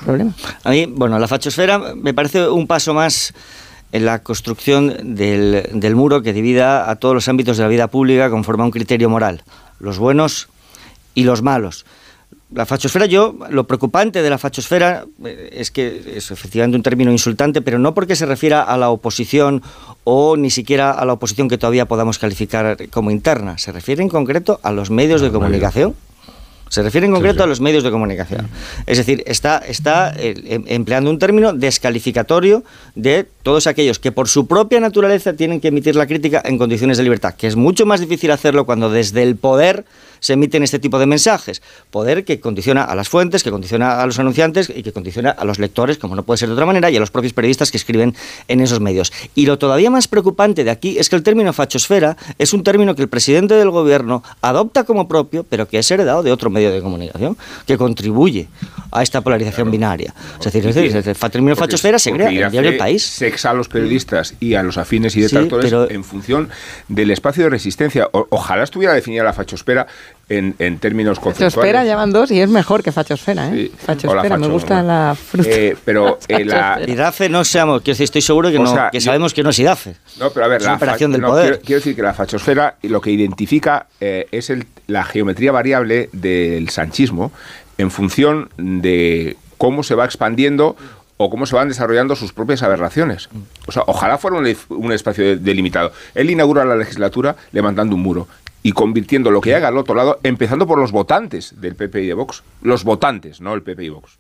problema. 0.04 0.34
A 0.64 0.72
mí, 0.72 0.86
bueno, 0.86 1.20
la 1.20 1.28
fachosfera 1.28 1.96
me 1.96 2.14
parece 2.14 2.48
un 2.48 2.68
paso 2.68 2.94
más 2.94 3.34
en 3.92 4.06
la 4.06 4.24
construcción 4.24 5.16
del, 5.16 5.70
del 5.74 5.96
muro 5.96 6.22
que 6.22 6.34
divida 6.34 6.90
a 6.90 6.96
todos 6.96 7.14
los 7.14 7.28
ámbitos 7.28 7.58
de 7.58 7.64
la 7.64 7.70
vida 7.70 7.88
pública 7.88 8.30
conforme 8.30 8.64
a 8.64 8.66
un 8.66 8.72
criterio 8.72 9.10
moral, 9.10 9.44
los 9.80 10.00
buenos 10.00 10.50
y 11.14 11.24
los 11.24 11.42
malos. 11.44 11.86
La 12.54 12.66
fachosfera, 12.66 13.06
yo, 13.08 13.36
lo 13.50 13.66
preocupante 13.66 14.22
de 14.22 14.30
la 14.30 14.38
fachosfera 14.38 15.06
eh, 15.26 15.50
es 15.54 15.72
que 15.72 16.14
es 16.16 16.30
efectivamente 16.30 16.78
un 16.78 16.84
término 16.84 17.12
insultante, 17.12 17.62
pero 17.62 17.80
no 17.80 17.94
porque 17.94 18.16
se 18.16 18.26
refiera 18.26 18.62
a 18.62 18.78
la 18.78 18.90
oposición 18.90 19.64
o 20.04 20.38
ni 20.38 20.50
siquiera 20.50 20.92
a 20.92 21.06
la 21.06 21.14
oposición 21.14 21.50
que 21.50 21.58
todavía 21.58 21.88
podamos 21.88 22.20
calificar 22.20 22.78
como 22.90 23.10
interna. 23.10 23.58
Se 23.58 23.72
refiere 23.72 24.04
en 24.04 24.10
concreto 24.10 24.60
a 24.62 24.72
los 24.72 24.92
medios 24.92 25.22
de 25.22 25.32
comunicación. 25.32 25.96
Se 26.74 26.82
refiere 26.82 27.06
en 27.06 27.14
concreto 27.14 27.44
a 27.44 27.46
los 27.46 27.62
medios 27.62 27.84
de 27.84 27.92
comunicación. 27.92 28.50
Es 28.88 28.98
decir, 28.98 29.22
está, 29.28 29.60
está 29.60 30.12
eh, 30.18 30.34
em- 30.48 30.64
empleando 30.66 31.12
un 31.12 31.20
término 31.20 31.54
descalificatorio 31.54 32.64
de 32.96 33.28
todos 33.44 33.68
aquellos 33.68 34.00
que 34.00 34.12
por 34.12 34.28
su 34.28 34.48
propia 34.48 34.80
naturaleza 34.80 35.34
tienen 35.34 35.62
que 35.62 35.68
emitir 35.68 35.96
la 35.96 36.08
crítica 36.08 36.42
en 36.44 36.58
condiciones 36.58 36.98
de 36.98 37.04
libertad, 37.04 37.36
que 37.36 37.46
es 37.46 37.56
mucho 37.56 37.86
más 37.86 38.00
difícil 38.00 38.32
hacerlo 38.32 38.66
cuando 38.66 38.90
desde 38.90 39.22
el 39.22 39.36
poder 39.36 39.86
se 40.20 40.34
emiten 40.34 40.64
este 40.64 40.80
tipo 40.80 41.00
de 41.00 41.06
mensajes. 41.06 41.62
Poder 41.92 42.24
que 42.24 42.40
condiciona 42.40 42.86
a 42.86 42.96
las 42.96 43.10
fuentes, 43.10 43.44
que 43.44 43.52
condiciona 43.52 44.02
a 44.02 44.06
los 44.06 44.18
anunciantes 44.20 44.72
y 44.74 44.82
que 44.82 44.94
condiciona 44.94 45.30
a 45.32 45.44
los 45.44 45.60
lectores, 45.60 45.98
como 45.98 46.16
no 46.16 46.24
puede 46.24 46.38
ser 46.38 46.48
de 46.48 46.54
otra 46.54 46.66
manera, 46.66 46.90
y 46.90 46.96
a 46.96 47.02
los 47.02 47.12
propios 47.12 47.34
periodistas 47.34 47.72
que 47.72 47.78
escriben 47.78 48.16
en 48.48 48.62
esos 48.62 48.80
medios. 48.80 49.12
Y 49.36 49.46
lo 49.46 49.60
todavía 49.60 49.92
más 49.92 50.08
preocupante 50.08 50.64
de 50.64 50.72
aquí 50.72 50.98
es 50.98 51.10
que 51.10 51.18
el 51.18 51.24
término 51.24 51.52
fachosfera 51.52 52.16
es 52.40 52.54
un 52.54 52.64
término 52.64 52.96
que 52.96 53.02
el 53.02 53.10
presidente 53.10 53.56
del 53.56 53.70
gobierno 53.70 54.24
adopta 54.42 54.86
como 54.86 55.10
propio, 55.10 55.44
pero 55.44 55.68
que 55.68 55.80
es 55.80 55.92
heredado 55.92 56.24
de 56.24 56.32
otro 56.32 56.50
medio 56.50 56.63
de 56.72 56.82
comunicación, 56.82 57.38
que 57.66 57.78
contribuye 57.78 58.48
a 58.92 59.02
esta 59.04 59.22
polarización 59.22 59.72
binaria. 59.72 60.14
Es 60.40 60.46
decir, 60.46 60.68
es 60.68 60.76
decir, 60.76 60.96
el 61.24 61.32
término 61.32 61.56
fachosfera 61.56 61.98
se 62.00 62.12
crea 62.12 62.30
en 62.30 62.38
el 62.44 62.52
diario 62.52 62.70
El 62.70 62.76
hace 62.76 62.78
País. 62.78 63.04
Sexa 63.04 63.50
a 63.52 63.54
los 63.54 63.68
periodistas 63.68 64.36
y 64.40 64.54
a 64.56 64.64
los 64.64 64.78
afines 64.78 65.14
y 65.16 65.20
Sí, 65.20 65.22
detractores 65.24 65.66
pero- 65.72 65.90
en 65.90 66.04
función 66.04 66.50
del 66.88 67.12
espacio 67.12 67.44
de 67.46 67.50
resistencia. 67.50 68.08
O- 68.12 68.28
ojalá 68.30 68.64
estuviera 68.64 68.94
definida 68.94 69.24
la 69.24 69.34
fachosfera 69.34 69.88
en, 70.30 70.56
en 70.60 70.80
términos 70.80 71.20
conceptuales. 71.20 71.54
Fachosfera 71.54 71.84
llevan 71.84 72.12
dos 72.12 72.32
y 72.32 72.40
es 72.40 72.50
mejor 72.50 72.82
que 72.84 72.92
fachosfera, 72.92 73.50
¿eh? 73.50 73.70
Sí. 73.70 73.72
Fachosfera, 73.86 74.22
Hola, 74.36 74.38
me 74.38 74.48
gusta 74.48 74.76
bueno. 74.82 74.88
la 74.88 75.16
fruta. 75.16 75.50
Eh, 75.52 75.76
pero 75.84 76.18
eh, 76.28 76.46
la, 76.46 76.80
IDAFE 76.88 77.30
no 77.30 77.44
seamos, 77.44 77.84
decir, 77.84 78.04
estoy 78.06 78.22
seguro 78.22 78.50
que, 78.50 78.58
O 78.58 78.64
no, 78.64 78.74
sea, 78.74 78.90
que 78.90 79.00
yo- 79.00 79.06
sabemos 79.06 79.34
que 79.34 79.44
no 79.44 79.50
es 79.50 79.60
IDAFE. 79.60 79.96
No, 80.20 80.30
pero 80.32 80.46
a 80.46 80.50
ver, 80.50 80.58
Es 80.62 80.64
una 80.64 80.72
la 80.74 80.78
operación 80.78 81.12
del 81.12 81.22
no, 81.22 81.28
poder. 81.30 81.46
Quiero, 81.48 81.62
quiero 81.66 81.80
decir 81.80 81.96
que 81.96 82.02
la 82.02 82.14
fachosfera 82.14 82.76
y 82.82 82.88
lo 82.88 83.02
que 83.02 83.12
identifica 83.12 83.88
eh, 84.00 84.28
es 84.32 84.50
el- 84.50 84.66
la 84.88 85.04
geometría 85.04 85.52
variable 85.52 86.10
del 86.14 86.70
sanchismo 86.70 87.32
en 87.78 87.92
función 87.92 88.50
de 88.58 89.36
cómo 89.58 89.84
se 89.84 89.96
va 89.96 90.06
expandiendo 90.06 90.76
o 91.18 91.30
cómo 91.30 91.46
se 91.46 91.56
van 91.56 91.68
desarrollando 91.70 92.16
sus 92.16 92.34
propias 92.34 92.64
aberraciones. 92.64 93.30
O 93.68 93.72
sea, 93.72 93.84
ojalá 93.86 94.18
fuera 94.18 94.38
un, 94.38 94.56
un 94.70 94.92
espacio 94.92 95.24
de- 95.24 95.36
delimitado. 95.38 95.92
Él 96.16 96.30
inaugura 96.32 96.66
la 96.66 96.76
legislatura 96.76 97.36
levantando 97.52 97.96
un 97.96 98.02
muro 98.02 98.28
y 98.64 98.72
convirtiendo 98.72 99.30
lo 99.30 99.42
que 99.42 99.54
haga 99.54 99.68
al 99.68 99.78
otro 99.78 99.94
lado, 99.94 100.20
empezando 100.24 100.66
por 100.66 100.80
los 100.80 100.92
votantes 100.92 101.60
del 101.62 101.76
PP 101.76 102.04
y 102.04 102.08
de 102.08 102.14
Vox. 102.14 102.44
Los 102.62 102.84
votantes, 102.84 103.42
no 103.42 103.54
el 103.54 103.62
PP 103.62 103.84
y 103.84 103.90
Vox 103.90 104.18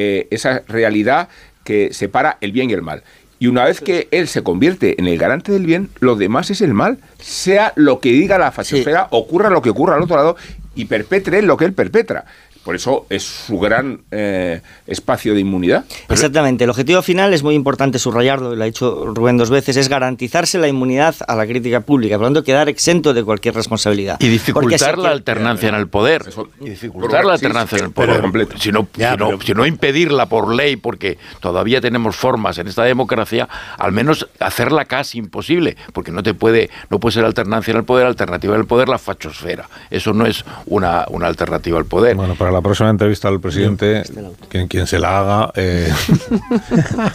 eh, 0.00 0.28
esa 0.30 0.62
realidad 0.68 1.28
que 1.64 1.92
separa 1.92 2.38
el 2.40 2.52
bien 2.52 2.70
y 2.70 2.72
el 2.72 2.82
mal. 2.82 3.02
Y 3.40 3.48
una 3.48 3.64
vez 3.64 3.80
que 3.80 4.06
él 4.12 4.28
se 4.28 4.42
convierte 4.42 4.94
en 5.00 5.08
el 5.08 5.18
garante 5.18 5.50
del 5.50 5.66
bien, 5.66 5.90
lo 5.98 6.14
demás 6.14 6.50
es 6.50 6.60
el 6.60 6.72
mal. 6.72 6.98
Sea 7.18 7.72
lo 7.74 7.98
que 7.98 8.10
diga 8.12 8.38
la 8.38 8.52
fachosfera, 8.52 9.08
ocurra 9.10 9.50
lo 9.50 9.60
que 9.60 9.70
ocurra 9.70 9.96
al 9.96 10.02
otro 10.02 10.16
lado 10.16 10.36
y 10.76 10.84
perpetre 10.84 11.42
lo 11.42 11.56
que 11.56 11.64
él 11.64 11.72
perpetra. 11.72 12.26
Por 12.68 12.74
eso 12.76 13.06
es 13.08 13.22
su 13.22 13.58
gran 13.58 14.02
eh, 14.10 14.60
espacio 14.86 15.32
de 15.32 15.40
inmunidad. 15.40 15.86
Exactamente. 16.10 16.64
El 16.64 16.70
objetivo 16.70 17.00
final 17.00 17.32
es 17.32 17.42
muy 17.42 17.54
importante 17.54 17.98
subrayarlo, 17.98 18.52
y 18.52 18.56
lo 18.56 18.62
ha 18.62 18.66
dicho 18.66 19.06
Rubén 19.14 19.38
dos 19.38 19.48
veces, 19.48 19.78
es 19.78 19.88
garantizarse 19.88 20.58
la 20.58 20.68
inmunidad 20.68 21.14
a 21.26 21.34
la 21.34 21.46
crítica 21.46 21.80
pública, 21.80 22.16
por 22.16 22.24
lo 22.24 22.26
tanto 22.26 22.44
quedar 22.44 22.68
exento 22.68 23.14
de 23.14 23.24
cualquier 23.24 23.54
responsabilidad. 23.54 24.18
Y 24.20 24.28
dificultar 24.28 24.98
la 24.98 25.08
que- 25.08 25.14
alternancia 25.14 25.70
en 25.70 25.76
el 25.76 25.88
poder. 25.88 26.24
Y 26.60 26.68
dificultar 26.68 27.24
la 27.24 27.32
alternancia 27.32 27.78
sí, 27.78 27.84
en 27.84 27.88
el 27.88 27.94
pero 27.94 28.08
poder. 28.08 28.20
completo. 28.20 28.58
Si 28.58 28.70
no, 28.70 28.86
Ya, 28.98 29.12
si, 29.12 29.16
no, 29.16 29.26
pero- 29.28 29.40
si 29.40 29.54
no 29.54 29.64
impedirla 29.64 30.26
por 30.26 30.54
ley, 30.54 30.76
porque 30.76 31.16
todavía 31.40 31.80
tenemos 31.80 32.16
formas 32.16 32.58
en 32.58 32.68
esta 32.68 32.82
democracia, 32.84 33.48
al 33.78 33.92
menos 33.92 34.28
hacerla 34.40 34.84
casi 34.84 35.16
imposible, 35.16 35.78
porque 35.94 36.12
no 36.12 36.22
te 36.22 36.34
puede, 36.34 36.68
no 36.90 37.00
puede 37.00 37.14
ser 37.14 37.24
alternancia 37.24 37.70
en 37.70 37.78
el 37.78 37.84
poder, 37.84 38.04
alternativa 38.06 38.54
en 38.54 38.60
el 38.60 38.66
poder, 38.66 38.90
la 38.90 38.98
fachosfera. 38.98 39.70
Eso 39.90 40.12
no 40.12 40.26
es 40.26 40.44
una, 40.66 41.06
una 41.08 41.28
alternativa 41.28 41.78
al 41.78 41.86
poder. 41.86 42.14
Bueno, 42.14 42.34
para 42.34 42.50
la 42.50 42.57
próxima 42.62 42.90
entrevista 42.90 43.28
al 43.28 43.40
presidente, 43.40 44.02
quien, 44.48 44.68
quien 44.68 44.86
se 44.86 44.98
la 44.98 45.18
haga, 45.18 45.52
eh, 45.56 45.92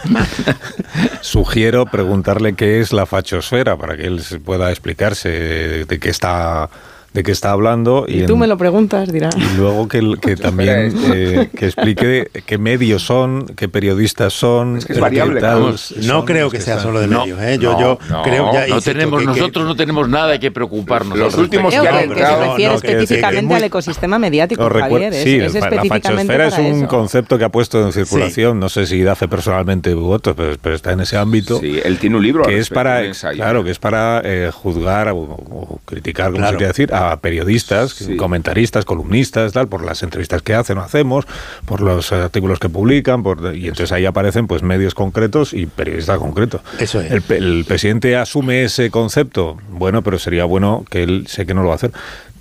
sugiero 1.21 1.85
preguntarle 1.85 2.53
qué 2.53 2.79
es 2.79 2.93
la 2.93 3.05
fachosfera 3.05 3.77
para 3.77 3.97
que 3.97 4.05
él 4.05 4.21
pueda 4.43 4.69
explicarse 4.69 5.29
de, 5.29 5.85
de 5.85 5.99
qué 5.99 6.09
está 6.09 6.69
de 7.13 7.23
qué 7.23 7.31
está 7.31 7.51
hablando 7.51 8.05
Y 8.07 8.21
en- 8.21 8.25
tú 8.25 8.37
me 8.37 8.47
lo 8.47 8.57
preguntas, 8.57 9.11
dirá. 9.11 9.29
y 9.37 9.57
luego 9.57 9.87
que, 9.87 9.99
el- 9.99 10.19
que 10.19 10.35
también 10.35 10.93
eh, 11.13 11.49
que 11.55 11.65
explique 11.67 12.29
qué 12.45 12.57
medios 12.57 13.03
son, 13.03 13.45
qué 13.55 13.69
periodistas 13.69 14.33
son. 14.33 14.77
Es 14.77 14.85
que 14.85 14.93
es 14.93 14.97
qué 14.97 15.01
variable, 15.01 15.39
tal 15.39 15.61
vamos. 15.61 15.93
No 15.97 16.03
son 16.19 16.25
creo 16.25 16.49
que 16.49 16.59
sea 16.59 16.79
solo 16.79 16.99
de 16.99 17.07
medios, 17.07 17.39
¿eh? 17.41 17.57
Yo- 17.59 17.79
yo 17.79 17.99
creo- 18.23 18.51
ya 18.53 18.67
no 18.67 18.81
tenemos, 18.81 19.19
que- 19.21 19.25
que- 19.27 19.31
nosotros 19.39 19.65
no 19.65 19.75
tenemos 19.75 20.09
nada 20.09 20.39
que 20.39 20.51
preocuparnos. 20.51 21.17
Los 21.17 21.35
últimos 21.37 21.73
que, 21.73 21.79
que 21.81 22.25
se 22.25 22.35
refiere 22.47 22.75
específicamente 22.75 23.53
al 23.55 23.63
ecosistema 23.63 24.17
mediático, 24.19 24.69
Javier. 24.69 25.13
Es, 25.13 25.23
sí, 25.23 25.35
es 25.37 25.53
la- 25.53 25.69
la 25.69 25.85
fachosfera 25.85 26.47
es 26.47 26.57
un 26.57 26.65
eso. 26.65 26.87
concepto 26.87 27.37
que 27.37 27.43
ha 27.45 27.49
puesto 27.49 27.81
en 27.85 27.91
circulación, 27.93 28.59
no 28.59 28.69
sé 28.69 28.85
si 28.87 29.01
Dafe 29.03 29.27
personalmente 29.27 29.93
u 29.93 30.09
otros, 30.11 30.35
pero, 30.35 30.55
pero 30.61 30.75
está 30.75 30.91
en 30.93 31.01
ese 31.01 31.17
ámbito. 31.17 31.59
Sí, 31.59 31.79
él 31.83 31.99
tiene 31.99 32.15
un 32.17 32.23
libro 32.23 32.43
que 32.43 32.57
es 32.57 32.69
para, 32.69 33.01
claro, 33.33 33.63
que 33.63 33.71
es 33.71 33.79
para 33.79 34.21
eh, 34.23 34.49
juzgar 34.53 35.09
o, 35.13 35.79
criticar, 35.85 36.31
como 36.31 36.45
se 36.47 36.51
quiere 36.55 36.67
decir, 36.67 36.93
a 36.93 37.02
periodistas, 37.21 38.07
comentaristas, 38.17 38.85
columnistas, 38.85 39.53
tal, 39.53 39.67
por 39.67 39.83
las 39.83 40.03
entrevistas 40.03 40.41
que 40.41 40.53
hacen 40.53 40.77
o 40.77 40.81
hacemos, 40.81 41.25
por 41.65 41.81
los 41.81 42.11
artículos 42.11 42.59
que 42.59 42.69
publican, 42.69 43.23
por, 43.23 43.55
y 43.55 43.67
entonces 43.67 43.91
ahí 43.91 44.05
aparecen 44.05 44.47
pues 44.47 44.63
medios 44.63 44.93
concretos 44.93 45.53
y 45.53 45.65
periodistas 45.65 46.17
concretos. 46.19 46.61
Eso 46.79 47.01
es. 47.01 47.11
El, 47.11 47.23
el 47.29 47.65
presidente 47.65 48.15
asume 48.15 48.63
ese 48.63 48.89
concepto, 48.89 49.57
bueno, 49.69 50.01
pero 50.01 50.19
sería 50.19 50.45
bueno 50.45 50.85
que 50.89 51.03
él, 51.03 51.25
sé 51.27 51.45
que 51.45 51.53
no 51.53 51.61
lo 51.61 51.67
va 51.69 51.73
a 51.73 51.77
hacer, 51.77 51.91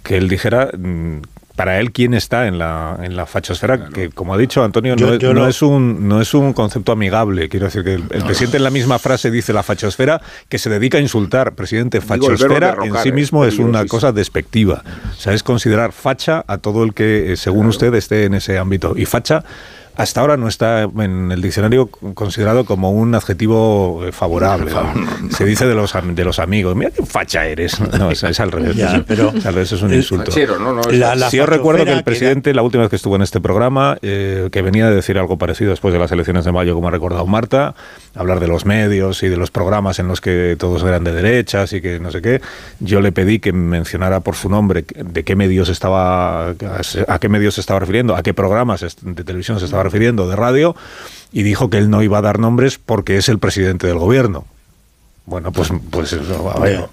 que 0.03 0.17
él 0.17 0.29
dijera 0.29 0.71
mm, 0.77 1.21
para 1.57 1.79
él 1.81 1.93
quién 1.93 2.15
está 2.15 2.47
en 2.47 2.59
la, 2.59 2.99
en 3.03 3.15
la 3.17 3.27
fachosfera, 3.27 3.89
que 3.89 4.09
como 4.11 4.35
ha 4.35 4.39
dicho 4.39 4.63
Antonio, 4.65 4.97
Yo- 4.97 5.07
no, 5.07 5.13
es- 5.15 5.19
yo 5.21 5.35
no 5.35 5.41
lo- 5.43 5.49
es 5.49 5.61
un, 5.63 6.09
no 6.09 6.21
es 6.21 6.33
un 6.35 6.53
concepto 6.53 6.93
amigable. 6.93 7.49
Quiero 7.49 7.67
decir 7.67 7.85
que 7.85 7.95
el, 7.95 8.05
el 8.11 8.25
presidente 8.25 8.57
en 8.57 8.65
la 8.65 8.71
misma 8.71 8.99
frase 8.99 9.31
dice 9.31 9.53
la 9.53 9.63
fachosfera 9.63 10.21
que 10.49 10.59
se 10.59 10.71
dedica 10.71 10.99
a 10.99 11.01
insultar. 11.01 11.55
Presidente, 11.55 11.99
Digo, 12.01 12.09
fachosfera 12.09 12.77
en 12.83 12.95
sí 13.03 13.11
eh, 13.11 13.13
mismo 13.13 13.45
es 13.45 13.59
una 13.59 13.85
cosa 13.87 14.13
despectiva. 14.13 14.83
O 15.11 15.21
sea, 15.21 15.33
es 15.35 15.43
considerar 15.43 15.93
facha 15.93 16.45
a 16.47 16.59
todo 16.59 16.85
el 16.85 16.95
que, 16.95 17.33
eh, 17.33 17.37
según 17.37 17.67
usted, 17.67 17.93
esté 17.95 18.25
en 18.25 18.35
ese 18.35 18.59
ámbito. 18.59 18.95
Y 18.97 19.05
facha 19.07 19.45
hasta 19.97 20.21
ahora 20.21 20.37
no 20.37 20.49
está 20.49 20.83
en 20.83 21.31
el 21.33 21.43
diccionario 21.43 21.87
considerado 22.15 22.65
como 22.65 22.91
un 22.93 23.15
adjetivo 23.15 24.03
eh, 24.07 24.13
favorable. 24.13 24.73
Se 25.31 25.45
dice 25.45 25.67
de 25.67 25.75
los, 25.75 25.93
de 26.15 26.25
los 26.25 26.39
amigos, 26.39 26.75
mira 26.77 26.91
qué 26.91 27.05
facha 27.05 27.47
eres. 27.47 27.79
No, 27.99 28.11
es, 28.11 28.23
es 28.23 28.41
al 28.41 28.51
revés. 28.53 28.75
Ya, 28.77 28.97
Es- 28.97 29.05
pero- 29.07 29.29
es 29.35 29.45
al 29.47 29.55
revés, 29.55 29.73
es 29.73 29.83
un 29.83 29.91
el- 29.91 29.99
insulto. 29.99 30.31
Fachero, 30.33 30.59
no, 30.59 30.73
no, 30.73 30.81
es 30.83 30.99
La- 30.99 31.15
la 31.15 31.31
Sí, 31.31 31.37
yo 31.37 31.47
recuerdo 31.47 31.85
que 31.85 31.93
el 31.93 32.05
presidente, 32.05 32.55
la 32.55 32.63
última 32.63 32.83
vez 32.85 32.91
que 32.91 32.97
estuvo 32.97 33.17
en 33.17 33.23
este 33.23 33.41
programa, 33.41 33.99
eh, 34.03 34.49
que 34.51 34.63
venía 34.63 34.87
a 34.87 34.91
decir 34.91 35.19
algo 35.19 35.37
parecido 35.39 35.71
después 35.71 35.93
de 35.93 36.01
las 36.01 36.11
elecciones 36.13 36.45
de 36.45 36.53
mayo, 36.53 36.75
como 36.75 36.89
ha 36.89 36.91
recordado 36.91 37.27
Marta, 37.27 37.75
hablar 38.15 38.41
de 38.41 38.49
los 38.49 38.65
medios 38.67 39.23
y 39.23 39.29
de 39.29 39.37
los 39.37 39.51
programas 39.51 39.99
en 39.99 40.09
los 40.09 40.21
que 40.21 40.57
todos 40.59 40.83
eran 40.83 41.05
de 41.05 41.13
derechas 41.13 41.73
y 41.73 41.81
que 41.81 41.99
no 42.01 42.11
sé 42.11 42.23
qué, 42.23 42.41
yo 42.81 43.01
le 43.01 43.13
pedí 43.13 43.39
que 43.39 43.53
mencionara 43.53 44.21
por 44.21 44.35
su 44.37 44.49
nombre 44.49 44.85
de 44.97 45.25
qué 45.25 45.37
medios 45.37 45.69
estaba, 45.69 46.49
a 46.51 47.19
qué 47.21 47.29
medios 47.29 47.55
se 47.55 47.61
estaba 47.61 47.81
refiriendo, 47.81 48.17
a 48.17 48.23
qué 48.23 48.35
programas 48.35 48.85
de 49.03 49.25
televisión 49.25 49.59
se 49.59 49.67
estaba 49.67 49.82
refiriendo, 49.83 50.29
de 50.29 50.37
radio, 50.37 50.75
y 51.33 51.43
dijo 51.43 51.71
que 51.71 51.79
él 51.79 51.91
no 51.91 52.03
iba 52.03 52.19
a 52.19 52.23
dar 52.23 52.39
nombres 52.39 52.79
porque 52.79 53.17
es 53.17 53.29
el 53.29 53.39
presidente 53.39 53.87
del 53.87 53.99
gobierno. 53.99 54.45
Bueno, 55.27 55.53
pues, 55.53 55.71
pues 55.91 56.13
eso, 56.13 56.51
a 56.51 56.59
ver, 56.59 56.87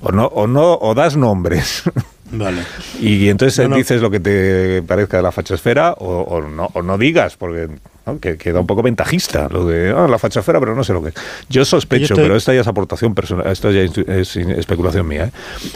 o 0.00 0.10
no, 0.12 0.26
o 0.26 0.46
no, 0.46 0.74
o 0.74 0.94
das 0.94 1.16
nombres. 1.16 1.82
Vale. 2.32 2.62
Y 3.00 3.28
entonces 3.28 3.56
No, 3.60 3.68
no. 3.70 3.76
dices 3.76 4.02
lo 4.02 4.10
que 4.10 4.18
te 4.18 4.82
parezca 4.82 5.18
de 5.18 5.22
la 5.22 5.30
fachosfera 5.30 5.92
o, 5.92 6.22
o 6.22 6.42
no, 6.42 6.68
o 6.74 6.82
no 6.82 6.98
digas, 6.98 7.36
porque 7.36 7.68
¿no? 8.04 8.18
que 8.18 8.36
queda 8.36 8.58
un 8.58 8.66
poco 8.66 8.82
ventajista 8.82 9.48
lo 9.48 9.64
de 9.64 9.94
ah, 9.96 10.08
la 10.08 10.18
fachosfera, 10.18 10.58
pero 10.58 10.74
no 10.74 10.82
sé 10.82 10.92
lo 10.92 11.00
que 11.04 11.10
es. 11.10 11.14
Yo 11.48 11.64
sospecho, 11.64 12.00
Yo 12.08 12.14
estoy- 12.16 12.24
pero 12.24 12.36
esta 12.36 12.52
ya 12.52 12.62
es 12.62 12.66
aportación 12.66 13.14
personal, 13.14 13.46
esto 13.46 13.70
ya 13.70 13.82
es, 13.82 13.96
es 14.08 14.36
especulación 14.36 15.06
mía. 15.06 15.26
¿eh? 15.26 15.30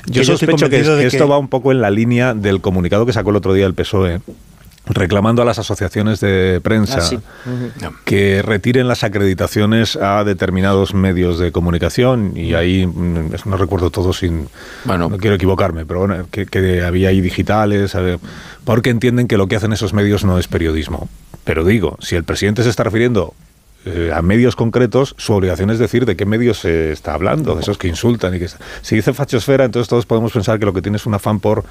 Yo 0.07 0.25
sospecho 0.25 0.69
que, 0.69 0.81
esto 0.81 0.99
que- 0.99 1.25
va 1.31 1.39
un 1.39 1.47
poco 1.47 1.71
en 1.71 1.81
la 1.81 1.91
línea 1.91 2.35
del 2.35 2.61
comunicado 2.61 3.07
que 3.07 3.13
sacó 3.13 3.31
el 3.31 3.37
otro 3.37 3.55
día 3.55 3.67
el 3.67 3.75
PSOE. 3.75 4.21
Reclamando 4.93 5.43
a 5.43 5.45
las 5.45 5.59
asociaciones 5.59 6.21
de 6.21 6.61
prensa 6.63 6.99
Ah, 6.99 7.01
sí. 7.01 7.19
que 8.05 8.43
retiren 8.43 8.89
las 8.89 9.05
acreditaciones 9.05 9.97
a 9.97 10.25
determinados 10.25 10.95
medios 10.95 11.39
de 11.39 11.53
comunicación 11.53 12.33
y 12.37 12.55
ahí 12.55 12.87
mm, 12.87 13.33
no 13.45 13.57
recuerdo 13.57 13.91
todo 13.91 14.13
sin 14.13 14.49
no 14.85 15.19
quiero 15.19 15.37
equivocarme 15.37 15.87
pero 15.87 16.01
bueno 16.01 16.27
que, 16.31 16.47
que 16.47 16.83
había 16.83 17.11
ahí 17.11 17.21
digitales 17.21 17.95
a 17.95 18.01
ver, 18.01 18.19
porque 18.65 18.91
entienden 18.91 19.29
que 19.29 19.37
lo 19.39 19.47
que 19.49 19.57
hacen 19.57 19.73
esos 19.73 19.93
medios 19.95 20.25
no 20.25 20.39
es 20.39 20.49
periodismo. 20.49 21.09
Pero 21.45 21.65
digo, 21.65 21.97
si 22.01 22.17
el 22.17 22.25
presidente 22.25 22.63
se 22.63 22.69
está 22.71 22.85
refiriendo 22.85 23.35
eh, 23.87 24.13
a 24.15 24.21
medios 24.23 24.57
concretos, 24.57 25.15
su 25.17 25.33
obligación 25.33 25.71
es 25.71 25.79
decir 25.79 26.05
de 26.05 26.17
qué 26.17 26.27
medios 26.27 26.59
se 26.59 26.93
está 26.93 27.15
hablando, 27.15 27.55
de 27.55 27.63
esos 27.63 27.79
que 27.79 27.89
insultan 27.89 28.35
y 28.35 28.39
que 28.39 28.49
si 28.83 28.97
dice 28.97 29.15
fachosfera, 29.15 29.65
entonces 29.65 29.89
todos 29.89 30.05
podemos 30.05 30.33
pensar 30.33 30.59
que 30.59 30.67
lo 30.67 30.75
que 30.75 30.83
tiene 30.83 30.97
es 30.97 31.07
un 31.07 31.15
afán 31.15 31.41
por 31.41 31.65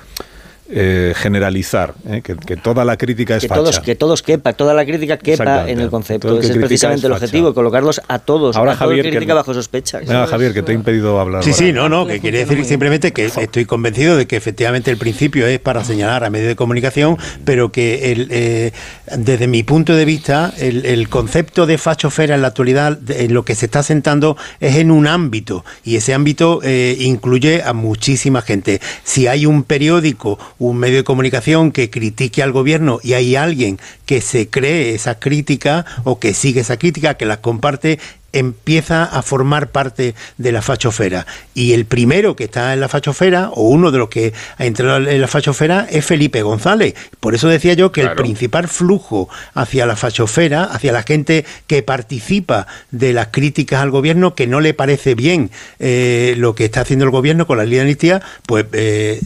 eh, 0.71 1.13
generalizar, 1.15 1.93
¿eh? 2.07 2.21
que, 2.23 2.35
que 2.35 2.55
toda 2.55 2.85
la 2.85 2.97
crítica 2.97 3.35
es 3.35 3.43
que 3.43 3.47
facha. 3.47 3.61
todos 3.61 3.79
que 3.79 3.95
todos 3.95 4.21
quepa 4.21 4.53
toda 4.53 4.73
la 4.73 4.85
crítica 4.85 5.17
quepa 5.17 5.69
en 5.69 5.79
el 5.79 5.89
concepto 5.89 6.37
el 6.37 6.43
ese 6.43 6.53
es 6.53 6.57
precisamente 6.57 6.99
es 6.99 7.05
el 7.05 7.11
objetivo 7.11 7.53
colocarlos 7.53 8.01
a 8.07 8.19
todos 8.19 8.55
Ahora, 8.55 8.73
a 8.73 8.75
Javier, 8.75 9.07
el 9.07 9.25
que 9.25 9.33
bajo 9.33 9.53
sospecha 9.53 9.99
Javier, 10.27 10.53
que 10.53 10.61
te 10.61 10.71
he 10.71 10.75
impedido 10.75 11.19
hablar. 11.19 11.43
Sí, 11.43 11.51
ahora. 11.51 11.65
sí, 11.65 11.73
no, 11.73 11.89
no, 11.89 12.05
que 12.05 12.19
quería 12.19 12.45
decir 12.45 12.63
simplemente 12.65 13.11
que 13.11 13.25
estoy 13.25 13.65
convencido 13.65 14.15
de 14.15 14.27
que 14.27 14.35
efectivamente 14.35 14.91
el 14.91 14.97
principio 14.97 15.47
es 15.47 15.59
para 15.59 15.83
señalar 15.83 16.23
a 16.23 16.29
medios 16.29 16.49
de 16.49 16.55
comunicación, 16.55 17.17
pero 17.45 17.71
que 17.71 18.11
el, 18.11 18.27
eh, 18.31 18.71
desde 19.17 19.47
mi 19.47 19.63
punto 19.63 19.95
de 19.95 20.05
vista 20.05 20.53
el, 20.57 20.85
el 20.85 21.09
concepto 21.09 21.65
de 21.65 21.77
fachofera 21.77 22.35
en 22.35 22.41
la 22.41 22.49
actualidad, 22.49 22.99
en 23.09 23.33
lo 23.33 23.43
que 23.43 23.55
se 23.55 23.65
está 23.65 23.83
sentando 23.83 24.37
es 24.59 24.75
en 24.75 24.91
un 24.91 25.07
ámbito 25.07 25.65
y 25.83 25.95
ese 25.95 26.13
ámbito 26.13 26.59
eh, 26.63 26.95
incluye 26.99 27.63
a 27.63 27.73
muchísima 27.73 28.41
gente. 28.41 28.81
Si 29.03 29.27
hay 29.27 29.45
un 29.45 29.63
periódico, 29.63 30.37
un 30.59 30.77
medio 30.77 30.97
de 30.97 31.03
comunicación 31.03 31.71
que 31.71 31.89
critique 31.89 32.43
al 32.43 32.51
gobierno 32.51 32.99
y 33.01 33.13
hay 33.13 33.35
alguien 33.35 33.79
que 34.09 34.21
se 34.21 34.49
cree 34.49 34.95
esa 34.95 35.19
crítica 35.19 35.85
o 36.03 36.17
que 36.17 36.33
sigue 36.33 36.61
esa 36.61 36.77
crítica, 36.77 37.13
que 37.13 37.27
la 37.27 37.41
comparte, 37.41 37.99
empieza 38.33 39.03
a 39.03 39.21
formar 39.21 39.69
parte 39.69 40.15
de 40.37 40.51
la 40.51 40.61
fachofera. 40.63 41.27
Y 41.53 41.73
el 41.73 41.85
primero 41.85 42.35
que 42.35 42.45
está 42.45 42.73
en 42.73 42.79
la 42.79 42.87
fachofera, 42.87 43.49
o 43.53 43.63
uno 43.69 43.91
de 43.91 43.99
los 43.99 44.09
que 44.09 44.33
ha 44.57 44.65
entrado 44.65 44.97
en 44.97 45.21
la 45.21 45.27
fachofera, 45.27 45.87
es 45.91 46.05
Felipe 46.05 46.41
González. 46.41 46.95
Por 47.19 47.35
eso 47.35 47.47
decía 47.49 47.73
yo 47.73 47.91
que 47.91 48.01
el 48.01 48.07
principal 48.23 48.67
flujo 48.67 49.29
hacia 49.53 49.85
la 49.85 49.95
fachofera, 49.95 50.63
hacia 50.63 50.91
la 50.91 51.03
gente 51.03 51.45
que 51.67 51.83
participa 51.83 52.65
de 52.89 53.13
las 53.13 53.27
críticas 53.27 53.81
al 53.81 53.91
gobierno, 53.91 54.33
que 54.33 54.47
no 54.47 54.59
le 54.59 54.73
parece 54.73 55.13
bien 55.13 55.51
eh, 55.79 56.33
lo 56.37 56.55
que 56.55 56.65
está 56.65 56.81
haciendo 56.81 57.05
el 57.05 57.11
gobierno 57.11 57.45
con 57.45 57.57
la 57.59 57.63
ley 57.65 57.75
de 57.75 57.81
amnistía, 57.81 58.21
pues 58.47 58.65
eh, 58.73 59.19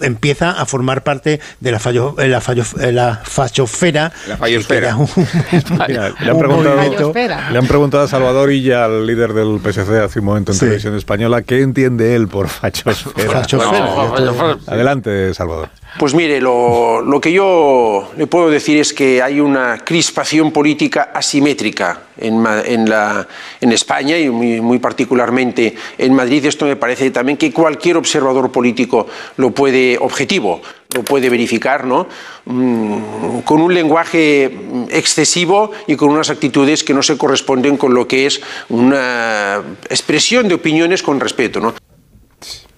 empieza 0.00 0.50
a 0.52 0.66
formar 0.66 1.02
parte 1.02 1.40
de 1.60 1.72
la, 1.72 1.78
fallo, 1.78 2.14
la, 2.18 2.40
fallo- 2.40 2.64
la 2.92 3.20
fachofera. 3.24 4.11
La 4.28 4.36
fallosfera. 4.36 4.96
un- 4.96 5.08
Mira, 5.88 6.10
le, 6.10 6.30
han 6.30 6.36
un 6.36 6.38
preguntado, 6.38 7.12
le 7.52 7.58
han 7.58 7.66
preguntado 7.66 8.04
a 8.04 8.08
Salvador 8.08 8.52
Illa, 8.52 8.84
al 8.84 9.06
líder 9.06 9.32
del 9.32 9.58
PSC, 9.60 9.90
hace 10.04 10.18
un 10.20 10.24
momento 10.26 10.52
en 10.52 10.58
Sí. 10.58 10.60
televisión 10.66 10.96
española, 10.96 11.42
¿qué 11.42 11.60
entiende 11.62 12.14
él 12.14 12.28
por 12.28 12.48
fachosfera? 12.48 13.30
Fachosfera, 13.30 14.20
No, 14.20 14.58
Adelante, 14.66 15.34
Salvador. 15.34 15.68
Pues 15.98 16.14
mire, 16.14 16.40
lo, 16.40 17.02
lo 17.02 17.20
que 17.20 17.32
yo 17.32 18.10
le 18.16 18.26
puedo 18.26 18.48
decir 18.48 18.78
es 18.78 18.94
que 18.94 19.22
hay 19.22 19.40
una 19.40 19.78
crispación 19.84 20.50
política 20.50 21.10
asimétrica 21.14 22.04
en, 22.16 22.44
en, 22.64 22.88
la, 22.88 23.28
en 23.60 23.72
España 23.72 24.16
y 24.16 24.30
muy, 24.30 24.60
muy 24.62 24.78
particularmente 24.78 25.74
en 25.98 26.14
Madrid. 26.14 26.46
Esto 26.46 26.64
me 26.64 26.76
parece 26.76 27.10
también 27.10 27.36
que 27.36 27.52
cualquier 27.52 27.98
observador 27.98 28.50
político 28.50 29.06
lo 29.36 29.50
puede, 29.50 29.98
objetivo, 29.98 30.62
lo 30.94 31.02
puede 31.02 31.28
verificar, 31.28 31.84
¿no? 31.84 32.08
Mm, 32.46 33.40
con 33.44 33.60
un 33.60 33.74
lenguaje 33.74 34.50
excesivo 34.90 35.72
y 35.86 35.96
con 35.96 36.08
unas 36.08 36.30
actitudes 36.30 36.84
que 36.84 36.94
no 36.94 37.02
se 37.02 37.18
corresponden 37.18 37.76
con 37.76 37.92
lo 37.92 38.08
que 38.08 38.26
es 38.26 38.40
una 38.70 39.62
expresión 39.90 40.48
de 40.48 40.54
opiniones 40.54 41.02
con 41.02 41.20
respeto, 41.20 41.60
¿no? 41.60 41.74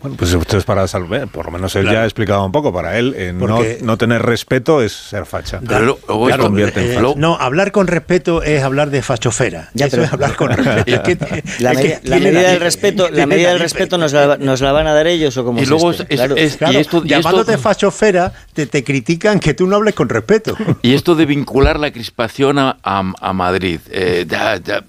Bueno, 0.05 0.19
pues 0.19 0.35
esto 0.35 0.59
es 0.59 0.65
para 0.65 0.87
salvar, 0.87 1.29
por 1.29 1.47
lo 1.47 1.53
menos 1.53 1.75
él 1.77 1.87
ya 1.91 2.03
ha 2.03 2.05
explicado 2.05 2.45
un 2.45 2.53
poco, 2.53 2.75
para 2.75 2.99
él 2.99 3.15
eh, 3.17 3.33
no, 3.33 3.59
no 3.81 3.97
tener 3.97 4.21
respeto 4.21 4.83
es 4.83 4.93
ser 4.93 5.25
facha. 5.25 5.61
Claro, 5.61 5.97
claro, 5.97 6.43
convierte 6.45 6.81
en 6.85 6.91
eh, 6.91 6.95
facha. 6.97 7.15
no, 7.17 7.37
hablar 7.37 7.73
con 7.73 7.87
respeto 7.87 8.43
es 8.43 8.63
hablar 8.63 8.91
de 8.91 9.01
fachofera. 9.01 9.71
Ya, 9.73 9.87
Eso 9.87 9.93
pero- 9.97 10.05
es 10.07 10.13
hablar 10.13 10.37
con 10.37 10.51
respeto. 10.51 11.25
Que- 11.25 11.43
la, 11.61 11.73
medida, 11.73 12.01
la 12.03 12.17
tiene 12.19 12.21
medida 12.33 12.43
la- 12.43 12.49
del 12.51 12.61
respeto 12.61 13.09
la 13.11 13.27
medida 13.27 13.49
del 13.49 13.61
respeto 13.61 13.97
nos 13.97 14.13
la, 14.13 14.37
nos 14.37 14.61
la 14.61 14.73
van 14.73 14.87
a 14.89 14.93
dar 14.93 15.07
ellos 15.07 15.35
o 15.39 15.45
como 15.47 15.63
Y 15.63 15.65
luego 15.65 15.93
es- 15.93 16.05
es- 16.11 16.57
Claro, 16.59 16.85
llamándote 17.05 17.57
fachofera, 17.57 18.31
te, 18.53 18.67
te 18.67 18.85
critican 18.85 19.41
que 19.41 19.55
tú 19.55 19.67
no 19.67 19.77
hables 19.77 19.95
con 19.95 20.11
respeto. 20.11 20.55
Y 20.83 20.93
esto 20.93 21.15
de 21.15 21.25
vincular 21.25 21.81
la 21.81 21.91
crispación 21.93 22.59
a, 22.59 22.77
a- 22.83 23.11
a 23.19 23.33
Madrid, 23.33 23.81
eh, 23.91 24.27
ya, 24.29 24.59
ya, 24.59 24.85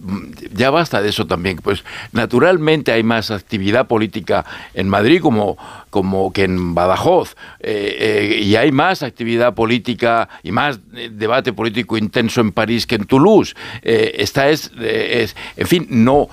ya 0.54 0.70
basta 0.72 1.02
de 1.02 1.08
eso 1.08 1.26
también. 1.26 1.60
Pues 1.64 1.86
naturalmente 2.12 2.92
hay 2.92 3.04
más 3.04 3.32
actividad 3.32 3.88
política 3.88 4.44
en 4.74 4.90
Madrid 4.90 5.05
como, 5.22 5.58
como 5.90 6.32
que 6.34 6.44
en 6.44 6.76
Badajoz, 6.76 7.36
eh, 7.60 7.96
eh, 8.00 8.42
y 8.42 8.56
hay 8.56 8.72
más 8.72 9.04
actividad 9.04 9.54
política 9.54 10.28
y 10.44 10.52
más 10.52 10.80
eh, 10.96 11.10
debate 11.12 11.54
político 11.54 11.98
intenso 11.98 12.42
en 12.42 12.52
París 12.52 12.86
que 12.86 12.96
en 12.96 13.06
Toulouse. 13.06 13.56
Eh, 13.82 14.16
esta 14.18 14.50
es, 14.50 14.72
es, 14.80 15.36
en 15.56 15.68
fin, 15.68 15.88
no. 15.90 16.28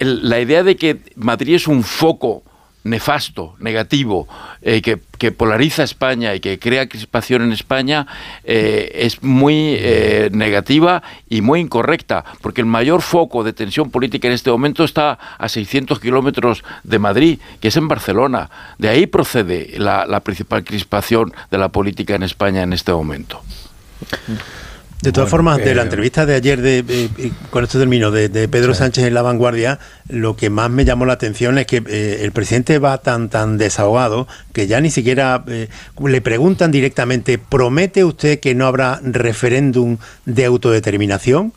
la 0.00 0.40
idea 0.40 0.62
de 0.62 0.76
que 0.76 0.98
Madrid 1.16 1.54
es 1.54 1.68
un 1.68 1.82
foco 1.82 2.42
nefasto, 2.86 3.54
negativo, 3.58 4.28
eh, 4.62 4.80
que, 4.80 4.98
que 5.18 5.32
polariza 5.32 5.82
España 5.82 6.34
y 6.34 6.40
que 6.40 6.58
crea 6.58 6.88
crispación 6.88 7.42
en 7.42 7.52
España, 7.52 8.06
eh, 8.44 8.90
es 8.94 9.22
muy 9.22 9.76
eh, 9.78 10.30
negativa 10.32 11.02
y 11.28 11.40
muy 11.40 11.60
incorrecta, 11.60 12.24
porque 12.40 12.60
el 12.60 12.66
mayor 12.66 13.02
foco 13.02 13.44
de 13.44 13.52
tensión 13.52 13.90
política 13.90 14.28
en 14.28 14.34
este 14.34 14.50
momento 14.50 14.84
está 14.84 15.18
a 15.38 15.48
600 15.48 16.00
kilómetros 16.00 16.64
de 16.84 16.98
Madrid, 16.98 17.38
que 17.60 17.68
es 17.68 17.76
en 17.76 17.88
Barcelona. 17.88 18.50
De 18.78 18.88
ahí 18.88 19.06
procede 19.06 19.74
la, 19.78 20.06
la 20.06 20.20
principal 20.20 20.64
crispación 20.64 21.32
de 21.50 21.58
la 21.58 21.68
política 21.68 22.14
en 22.14 22.22
España 22.22 22.62
en 22.62 22.72
este 22.72 22.92
momento. 22.92 23.42
De 25.06 25.12
todas 25.12 25.30
Bueno, 25.30 25.50
formas, 25.52 25.64
de 25.64 25.72
la 25.72 25.82
eh, 25.82 25.84
entrevista 25.84 26.26
de 26.26 26.34
ayer, 26.34 26.60
de, 26.60 26.84
eh, 26.88 27.08
y 27.16 27.30
con 27.50 27.62
esto 27.62 27.78
termino, 27.78 28.10
de, 28.10 28.28
de 28.28 28.48
Pedro 28.48 28.74
Sánchez 28.74 29.04
en 29.04 29.14
La 29.14 29.22
Vanguardia, 29.22 29.78
lo 30.08 30.34
que 30.34 30.50
más 30.50 30.68
me 30.68 30.84
llamó 30.84 31.06
la 31.06 31.12
atención 31.12 31.58
es 31.58 31.66
que 31.68 31.80
eh, 31.86 32.22
el 32.22 32.32
presidente 32.32 32.80
va 32.80 32.98
tan 32.98 33.28
tan 33.28 33.56
desahogado 33.56 34.26
que 34.52 34.66
ya 34.66 34.80
ni 34.80 34.90
siquiera 34.90 35.44
eh, 35.46 35.68
le 36.04 36.20
preguntan 36.22 36.72
directamente, 36.72 37.38
¿promete 37.38 38.02
usted 38.02 38.40
que 38.40 38.56
no 38.56 38.66
habrá 38.66 38.98
referéndum 39.00 39.98
de 40.24 40.44
autodeterminación? 40.44 41.52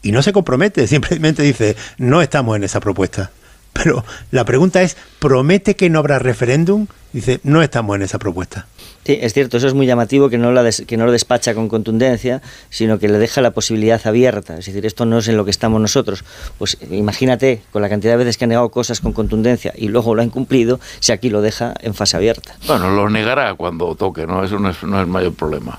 Y 0.00 0.10
no 0.10 0.22
se 0.22 0.32
compromete, 0.32 0.86
simplemente 0.86 1.42
dice, 1.42 1.76
no 1.98 2.22
estamos 2.22 2.56
en 2.56 2.64
esa 2.64 2.80
propuesta. 2.80 3.30
Pero 3.74 4.02
la 4.30 4.46
pregunta 4.46 4.80
es, 4.80 4.96
¿promete 5.18 5.76
que 5.76 5.90
no 5.90 5.98
habrá 5.98 6.18
referéndum? 6.18 6.86
Dice, 7.12 7.40
no 7.42 7.60
estamos 7.60 7.96
en 7.96 8.02
esa 8.02 8.18
propuesta. 8.18 8.66
Sí, 9.04 9.18
es 9.20 9.34
cierto, 9.34 9.58
eso 9.58 9.66
es 9.66 9.74
muy 9.74 9.86
llamativo 9.86 10.30
que 10.30 10.38
no, 10.38 10.50
la 10.52 10.62
des- 10.62 10.82
que 10.86 10.96
no 10.96 11.04
lo 11.04 11.12
despacha 11.12 11.54
con 11.54 11.68
contundencia, 11.68 12.40
sino 12.70 12.98
que 12.98 13.08
le 13.08 13.18
deja 13.18 13.40
la 13.42 13.50
posibilidad 13.50 14.00
abierta. 14.06 14.56
Es 14.58 14.66
decir, 14.66 14.86
esto 14.86 15.04
no 15.04 15.18
es 15.18 15.28
en 15.28 15.36
lo 15.36 15.44
que 15.44 15.50
estamos 15.50 15.80
nosotros. 15.80 16.24
Pues 16.58 16.78
imagínate, 16.90 17.60
con 17.70 17.82
la 17.82 17.88
cantidad 17.90 18.12
de 18.14 18.16
veces 18.18 18.38
que 18.38 18.44
han 18.44 18.48
negado 18.50 18.70
cosas 18.70 19.00
con 19.00 19.12
contundencia 19.12 19.72
y 19.76 19.88
luego 19.88 20.14
lo 20.14 20.22
han 20.22 20.30
cumplido, 20.30 20.80
si 21.00 21.12
aquí 21.12 21.28
lo 21.28 21.42
deja 21.42 21.74
en 21.80 21.92
fase 21.94 22.16
abierta. 22.16 22.56
Bueno, 22.66 22.88
lo 22.90 23.10
negará 23.10 23.54
cuando 23.54 23.94
toque, 23.94 24.26
¿no? 24.26 24.42
Eso 24.42 24.58
no 24.58 24.70
es, 24.70 24.82
no 24.82 25.00
es 25.00 25.06
mayor 25.06 25.34
problema. 25.34 25.78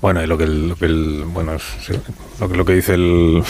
Bueno, 0.00 0.22
y 0.22 0.28
lo 0.28 0.38
que 0.38 0.44
el, 0.44 0.68
lo 0.68 0.76
que 0.76 0.84
el- 0.86 1.24
bueno, 1.26 1.56
lo 2.38 2.48
que 2.48 2.56
lo 2.56 2.64
que 2.64 2.72
dice 2.74 2.94
el 2.94 3.42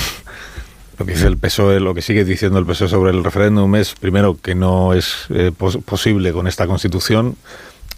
lo 0.99 1.07
que 1.07 1.13
dice 1.13 1.27
el 1.27 1.37
PSOE, 1.37 1.79
lo 1.79 1.95
que 1.95 2.03
sigue 2.03 2.25
diciendo 2.25 2.59
el 2.59 2.65
PSOE 2.67 2.89
sobre 2.89 3.11
el 3.13 3.23
referéndum 3.23 3.77
es 3.77 3.95
primero 3.95 4.37
que 4.41 4.55
no 4.55 4.95
es 4.95 5.27
eh, 5.29 5.53
pos- 5.57 5.77
posible 5.85 6.33
con 6.33 6.49
esta 6.49 6.67
Constitución. 6.67 7.37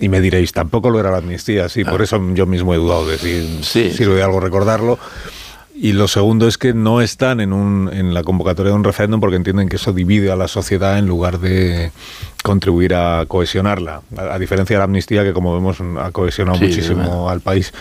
Y 0.01 0.09
me 0.09 0.21
diréis, 0.21 0.53
tampoco 0.53 0.91
lo 0.91 0.99
era 0.99 1.11
la 1.11 1.19
amnistía, 1.19 1.69
sí, 1.69 1.85
por 1.85 2.03
eso 2.03 2.21
yo 2.33 2.47
mismo 2.47 2.75
he 2.75 2.79
dudado 2.79 3.07
de 3.07 3.19
si 3.19 3.93
sirve 3.93 4.15
de 4.15 4.23
algo 4.23 4.41
recordarlo. 4.41 4.99
Y 5.83 5.95
lo 5.95 6.09
segundo 6.09 6.47
es 6.47 6.59
que 6.59 6.75
no 6.75 7.01
están 7.01 7.41
en, 7.41 7.55
un, 7.55 7.89
en 7.91 8.13
la 8.13 8.23
convocatoria 8.23 8.71
de 8.71 8.77
un 8.77 8.85
referéndum 8.85 9.19
porque 9.19 9.37
entienden 9.37 9.67
que 9.71 9.77
eso 9.77 9.95
divide 9.95 10.31
a 10.31 10.37
la 10.37 10.47
sociedad 10.47 10.99
en 10.99 11.07
lugar 11.07 11.39
de 11.39 11.91
contribuir 12.43 12.95
a 12.95 13.25
cohesionarla. 13.27 14.03
A, 14.17 14.35
a 14.35 14.39
diferencia 14.39 14.77
de 14.77 14.79
la 14.79 14.85
amnistía, 14.85 15.25
que 15.25 15.33
como 15.33 15.55
vemos 15.55 15.79
ha 15.99 16.11
cohesionado 16.11 16.59
Sí, 16.59 16.67
muchísimo 16.67 17.31
al 17.31 17.41
país, 17.41 17.73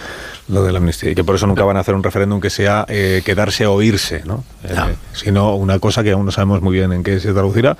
lo 0.47 0.63
de 0.63 0.71
la 0.71 0.77
amnistía. 0.77 1.11
Y 1.11 1.15
que 1.15 1.25
por 1.25 1.35
eso 1.35 1.45
nunca 1.47 1.63
van 1.63 1.75
a 1.75 1.81
hacer 1.81 1.93
un 1.93 2.03
referéndum 2.03 2.39
que 2.39 2.49
sea 2.49 2.85
eh, 2.87 3.21
quedarse 3.25 3.65
a 3.65 3.69
oírse, 3.69 4.23
¿no? 4.25 4.45
Eh, 4.63 4.75
sino 5.13 5.55
una 5.55 5.79
cosa 5.79 6.01
que 6.01 6.11
aún 6.11 6.25
no 6.25 6.31
sabemos 6.31 6.61
muy 6.61 6.75
bien 6.77 6.93
en 6.93 7.03
qué 7.03 7.19
se 7.19 7.33
traducirá, 7.33 7.77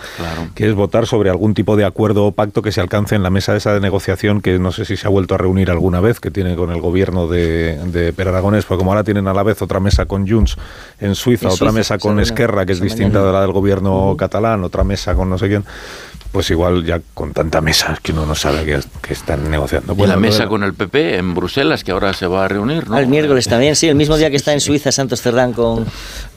que 0.56 0.68
es 0.68 0.76
votar 0.76 1.08
sobre 1.08 1.30
algún 1.30 1.54
tipo 1.54 1.78
de 1.78 1.86
acuerdo 1.86 2.26
o 2.26 2.32
pacto 2.34 2.62
que 2.62 2.72
se 2.72 2.82
alcance 2.82 3.16
en 3.16 3.24
la 3.24 3.30
mesa 3.30 3.56
esa 3.56 3.74
de 3.74 3.80
negociación 3.80 4.42
que 4.42 4.60
no 4.60 4.72
sé 4.72 4.86
si 4.86 4.98
se 4.98 5.08
ha 5.08 5.10
vuelto 5.10 5.36
a 5.36 5.38
reunir 5.38 5.72
alguna 5.72 6.02
vez, 6.02 6.20
que 6.20 6.32
tiene 6.32 6.56
con 6.56 6.72
el 6.72 6.82
gobierno 6.82 7.28
de, 7.28 7.78
de 7.86 8.14
Per 8.14 8.28
Aragonés, 8.28 8.66
porque 8.66 8.80
como 8.80 8.92
ahora 8.92 9.04
tienen 9.04 9.28
a 9.28 9.34
la 9.34 9.44
vez 9.44 9.62
otra 9.62 9.80
mesa 9.80 10.06
con 10.10 10.28
Junts 10.28 10.58
en 11.00 11.16
Suiza, 11.16 11.48
otra 11.48 11.72
mesa 11.72 11.98
con 11.98 12.20
Esquerra, 12.20 12.66
que 12.66 12.74
es 12.74 12.82
distinta 12.82 13.24
de 13.24 13.32
la 13.32 13.42
del 13.42 13.54
gobierno 13.54 14.16
catalán, 14.18 14.66
otra 14.66 14.84
mesa 14.84 15.16
con 15.16 15.30
no 15.30 15.38
sé 15.38 15.48
quién 15.48 15.64
pues 16.32 16.50
igual 16.52 16.86
ya 16.86 17.02
con 17.14 17.34
tanta 17.34 17.60
mesa 17.62 17.98
que 18.04 18.12
uno 18.12 18.26
no 18.26 18.36
sabe 18.36 18.64
que, 18.66 18.80
que 19.02 19.14
están 19.14 19.50
negociando. 19.50 19.96
y 19.98 20.08
la 20.08 20.16
mesa 20.18 20.48
con 20.48 20.64
el 20.64 20.74
PP 20.74 21.18
en 21.18 21.34
Bruselas, 21.34 21.84
que 21.84 21.92
ahora 21.92 22.14
se 22.14 22.28
va 22.28 22.46
a 22.46 22.48
reunir, 22.48 22.88
¿no? 22.90 22.98
El 23.00 23.08
miércoles 23.08 23.48
también, 23.48 23.76
sí, 23.76 23.88
el 23.88 23.96
mismo 23.96 24.16
día 24.18 24.30
que 24.30 24.36
está 24.36 24.54
en 24.54 24.60
Suiza 24.60 24.92
Santos 24.92 25.22
Cerdán 25.22 25.54
con, 25.54 25.86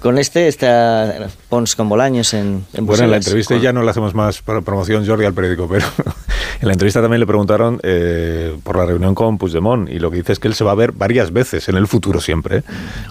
con 0.01 0.19
este, 0.19 0.49
está 0.49 1.29
Pons 1.49 1.77
con 1.77 1.89
Bolaños 1.89 2.33
en, 2.35 2.65
en 2.73 2.87
Bueno, 2.87 3.05
en 3.05 3.11
la 3.11 3.17
Bruselas. 3.19 3.27
entrevista 3.27 3.57
ya 3.59 3.73
no 3.73 3.83
le 3.83 3.91
hacemos 3.91 4.15
más 4.15 4.41
pro- 4.41 4.62
promoción, 4.62 5.07
Jordi, 5.07 5.25
al 5.27 5.35
periódico, 5.35 5.69
pero 5.69 5.87
en 6.61 6.67
la 6.69 6.73
entrevista 6.73 7.03
también 7.03 7.21
le 7.21 7.27
preguntaron 7.27 7.79
eh, 7.83 8.57
por 8.65 8.77
la 8.79 8.87
reunión 8.87 9.15
con 9.15 9.37
Puigdemont 9.37 9.91
y 9.91 9.99
lo 9.99 10.11
que 10.11 10.17
dice 10.19 10.33
es 10.33 10.39
que 10.39 10.49
él 10.49 10.55
se 10.55 10.65
va 10.65 10.73
a 10.73 10.77
ver 10.77 10.93
varias 10.93 11.33
veces 11.33 11.69
en 11.69 11.77
el 11.77 11.87
futuro 11.87 12.21
siempre, 12.21 12.59
¿eh? 12.59 12.62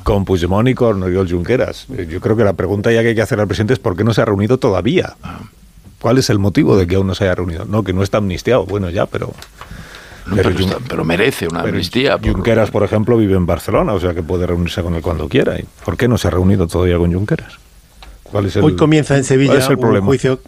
con 0.04 0.26
Puigdemont 0.26 0.68
y 0.68 0.74
con 0.74 1.04
Oriol 1.04 1.30
Junqueras. 1.30 1.86
Eh, 1.96 2.08
Yo 2.10 2.20
creo 2.22 2.36
que 2.36 2.44
la 2.44 2.54
pregunta 2.54 2.92
ya 2.92 3.02
que 3.04 3.10
hay 3.10 3.16
que 3.16 3.22
hacer 3.22 3.40
al 3.40 3.48
presidente 3.48 3.74
es 3.74 3.80
¿por 3.80 3.96
qué 3.96 4.04
no 4.04 4.14
se 4.14 4.22
ha 4.22 4.26
reunido 4.26 4.58
todavía? 4.58 5.16
¿Cuál 6.02 6.18
es 6.18 6.30
el 6.30 6.40
motivo 6.40 6.76
de 6.76 6.88
que 6.88 6.96
aún 6.96 7.08
no 7.08 7.16
se 7.16 7.26
haya 7.26 7.36
reunido? 7.36 7.66
No, 7.66 7.84
que 7.84 7.94
no 7.94 8.02
está 8.04 8.18
amnistiado. 8.18 8.66
Bueno, 8.66 8.90
ya, 8.90 9.06
pero... 9.06 9.34
pero, 10.88 11.04
merece 11.04 11.48
una 11.48 11.62
pero 11.62 11.74
amnistía. 11.76 12.18
por- 12.18 12.32
Junqueras, 12.34 12.72
por 12.72 12.84
ejemplo, 12.84 13.18
vive 13.18 13.36
en 13.36 13.46
Barcelona, 13.46 13.94
o 13.94 14.00
sea 14.00 14.14
que 14.14 14.24
puede 14.24 14.48
reunirse 14.48 14.82
con 14.82 14.96
él 14.96 15.02
cuando 15.02 15.30
quiera. 15.30 15.60
¿Y 15.60 15.66
¿Por 15.86 15.98
qué 15.98 16.08
no 16.08 16.18
se 16.18 16.28
ha 16.28 16.32
reunido 16.32 16.68
todavía 16.68 16.98
con 16.98 17.14
Junqueras? 17.14 17.54
¿Cuál 18.24 18.48
es 18.48 18.56
el, 18.56 18.64
Hoy 18.64 18.76
comienza 18.76 19.18
en 19.18 19.24
Sevilla 19.24 19.52
¿cuál 19.54 19.62
es 19.62 19.70
el 19.70 19.78
un 19.78 20.02
juicio. 20.02 20.40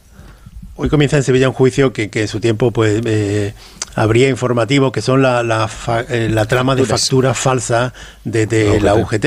Hoy 0.76 0.90
comienza 0.90 1.18
en 1.18 1.24
Sevilla 1.24 1.50
un 1.50 1.54
juicio 1.54 1.94
que, 1.94 2.10
que 2.10 2.22
en 2.22 2.28
su 2.28 2.40
tiempo 2.40 2.72
pues 2.72 3.02
eh, 3.06 3.54
habría 3.96 4.30
informativo 4.30 4.92
que 4.92 5.02
son 5.02 5.22
la, 5.22 5.44
la, 5.44 5.68
fa- 5.68 6.02
eh, 6.10 6.30
la 6.32 6.46
trama 6.46 6.76
de 6.76 6.82
Facturas. 6.84 7.02
facturas 7.02 7.38
falsas 7.38 7.94
de, 8.24 8.46
de 8.46 8.80
La 8.82 8.96
UGT. 8.96 9.26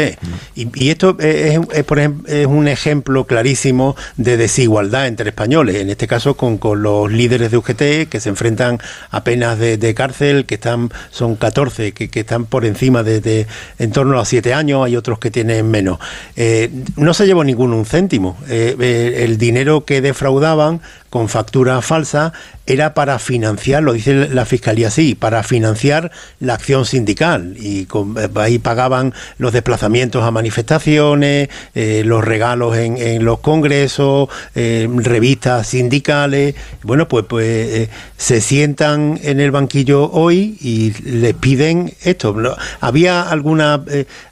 Y, 0.55 0.69
y 0.75 0.91
esto 0.91 1.17
es, 1.21 1.59
es, 1.73 1.85
por 1.85 1.99
ejemplo, 1.99 2.33
es 2.33 2.47
un 2.47 2.69
ejemplo 2.69 3.25
clarísimo 3.27 3.97
de 4.17 4.37
desigualdad 4.37 5.07
entre 5.07 5.29
españoles, 5.31 5.77
en 5.77 5.91
este 5.91 6.07
caso 6.07 6.37
con, 6.37 6.59
con 6.59 6.83
los 6.83 7.11
líderes 7.11 7.51
de 7.51 7.57
UGT 7.57 8.09
que 8.09 8.21
se 8.21 8.29
enfrentan 8.29 8.79
a 9.11 9.23
penas 9.25 9.59
de, 9.59 9.77
de 9.79 9.95
cárcel, 9.95 10.45
que 10.47 10.57
están 10.57 10.91
son 11.11 11.37
14, 11.37 11.93
que, 11.93 12.09
que 12.09 12.21
están 12.21 12.45
por 12.47 12.65
encima 12.65 13.03
de, 13.03 13.21
de 13.21 13.47
en 13.79 13.93
torno 13.93 14.15
a 14.15 14.17
los 14.17 14.29
7 14.29 14.55
años, 14.55 14.85
hay 14.85 14.97
otros 14.97 15.19
que 15.19 15.31
tienen 15.31 15.71
menos. 15.71 15.99
Eh, 16.37 16.71
no 16.97 17.15
se 17.15 17.27
llevó 17.27 17.45
ninguno 17.45 17.77
un 17.77 17.87
céntimo. 17.87 18.37
Eh, 18.49 18.77
eh, 18.81 19.25
el 19.25 19.39
dinero 19.39 19.85
que 19.85 20.01
defraudaban 20.01 20.81
con 21.17 21.31
factura 21.31 21.81
falsa 21.81 22.35
era 22.67 22.93
para 22.93 23.19
financiar, 23.19 23.83
lo 23.83 23.95
dice 23.95 24.29
la 24.29 24.45
fiscalía 24.45 24.89
así, 24.89 25.15
para 25.15 25.43
financiar 25.43 26.11
la 26.41 26.53
acción 26.53 26.85
sindical 26.85 27.55
y 27.59 27.87
con- 27.87 28.17
eh, 28.19 28.29
ahí 28.35 28.59
pagaban 28.59 29.15
los 29.39 29.55
desplazamientos 29.55 30.23
a 30.25 30.31
manifestaciones, 30.31 31.49
eh, 31.75 32.03
los 32.05 32.23
regalos 32.23 32.77
en, 32.77 32.99
en 32.99 33.25
los 33.25 33.39
congresos, 33.39 34.29
eh, 34.55 34.87
revistas 34.95 35.69
sindicales. 35.69 36.55
Bueno, 36.83 37.09
pues, 37.09 37.25
pues 37.27 37.89
se 38.19 38.43
sientan 38.43 39.19
en 39.23 39.41
el 39.41 39.53
banquillo 39.53 40.11
hoy 40.13 40.59
y 40.61 40.93
les 41.03 41.33
piden 41.33 41.95
esto. 42.03 42.37
¿Había 42.81 43.23
alguna, 43.23 43.83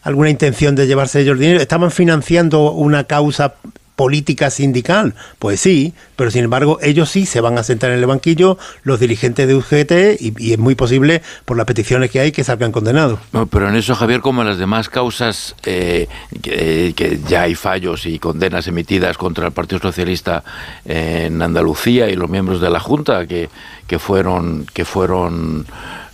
alguna 0.03 0.29
intención 0.29 0.75
de 0.75 0.87
llevarse 0.87 1.21
ellos 1.23 1.39
dinero? 1.39 1.61
¿Estaban 1.63 1.91
financiando 1.91 2.73
una 2.73 3.05
causa 3.05 3.55
política 3.97 4.51
sindical? 4.51 5.15
Pues 5.39 5.61
sí, 5.61 5.95
pero 6.17 6.31
sin 6.31 6.45
embargo 6.45 6.79
ellos 6.83 7.11
sí 7.11 7.27
se 7.27 7.41
van 7.41 7.59
a 7.59 7.63
sentar 7.63 7.91
en 7.91 7.99
el 7.99 8.07
banquillo, 8.07 8.59
los 8.83 8.99
dirigentes 9.01 9.47
de 9.47 9.55
UGT, 9.55 10.21
y, 10.21 10.53
es 10.53 10.59
muy 10.59 10.75
posible, 10.75 11.23
por 11.45 11.57
las 11.57 11.67
peticiones 11.67 12.11
que 12.11 12.21
hay, 12.21 12.33
que 12.33 12.43
salgan 12.45 12.73
condenados. 12.73 13.19
No, 13.33 13.47
pero 13.47 13.69
en 13.69 13.77
eso, 13.77 13.95
Javier, 13.95 14.21
como 14.21 14.43
en 14.43 14.49
las 14.49 14.59
demás 14.59 14.89
causas, 14.89 15.55
eh, 15.65 16.09
que, 16.43 16.93
que 16.97 17.21
ya 17.29 17.43
hay 17.43 17.55
fallos 17.55 18.07
y 18.07 18.19
condenas 18.19 18.67
emitidas 18.67 19.17
contra 19.17 19.47
el 19.47 19.53
Partido 19.53 19.81
Socialista 19.81 20.43
en 20.85 21.41
Andalucía 21.41 22.09
y 22.11 22.17
los 22.17 22.29
miembros 22.29 22.61
de 22.61 22.71
la 22.71 22.81
Junta 22.81 23.27
que, 23.27 23.49
que 23.87 23.99
fueron, 23.99 24.67
que 24.73 24.85
fueron 24.85 25.67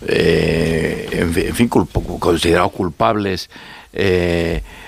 eh, 0.07 1.07
en 1.11 1.55
fin, 1.55 1.69
culp- 1.69 2.19
considerados 2.19 2.71
culpables 2.71 3.49
eh, 3.93 4.61
cul- 4.63 4.80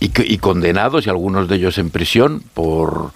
y, 0.00 0.10
y 0.34 0.38
condenados, 0.38 1.06
y 1.06 1.10
algunos 1.10 1.48
de 1.48 1.56
ellos 1.56 1.78
en 1.78 1.90
prisión 1.90 2.42
por, 2.54 3.12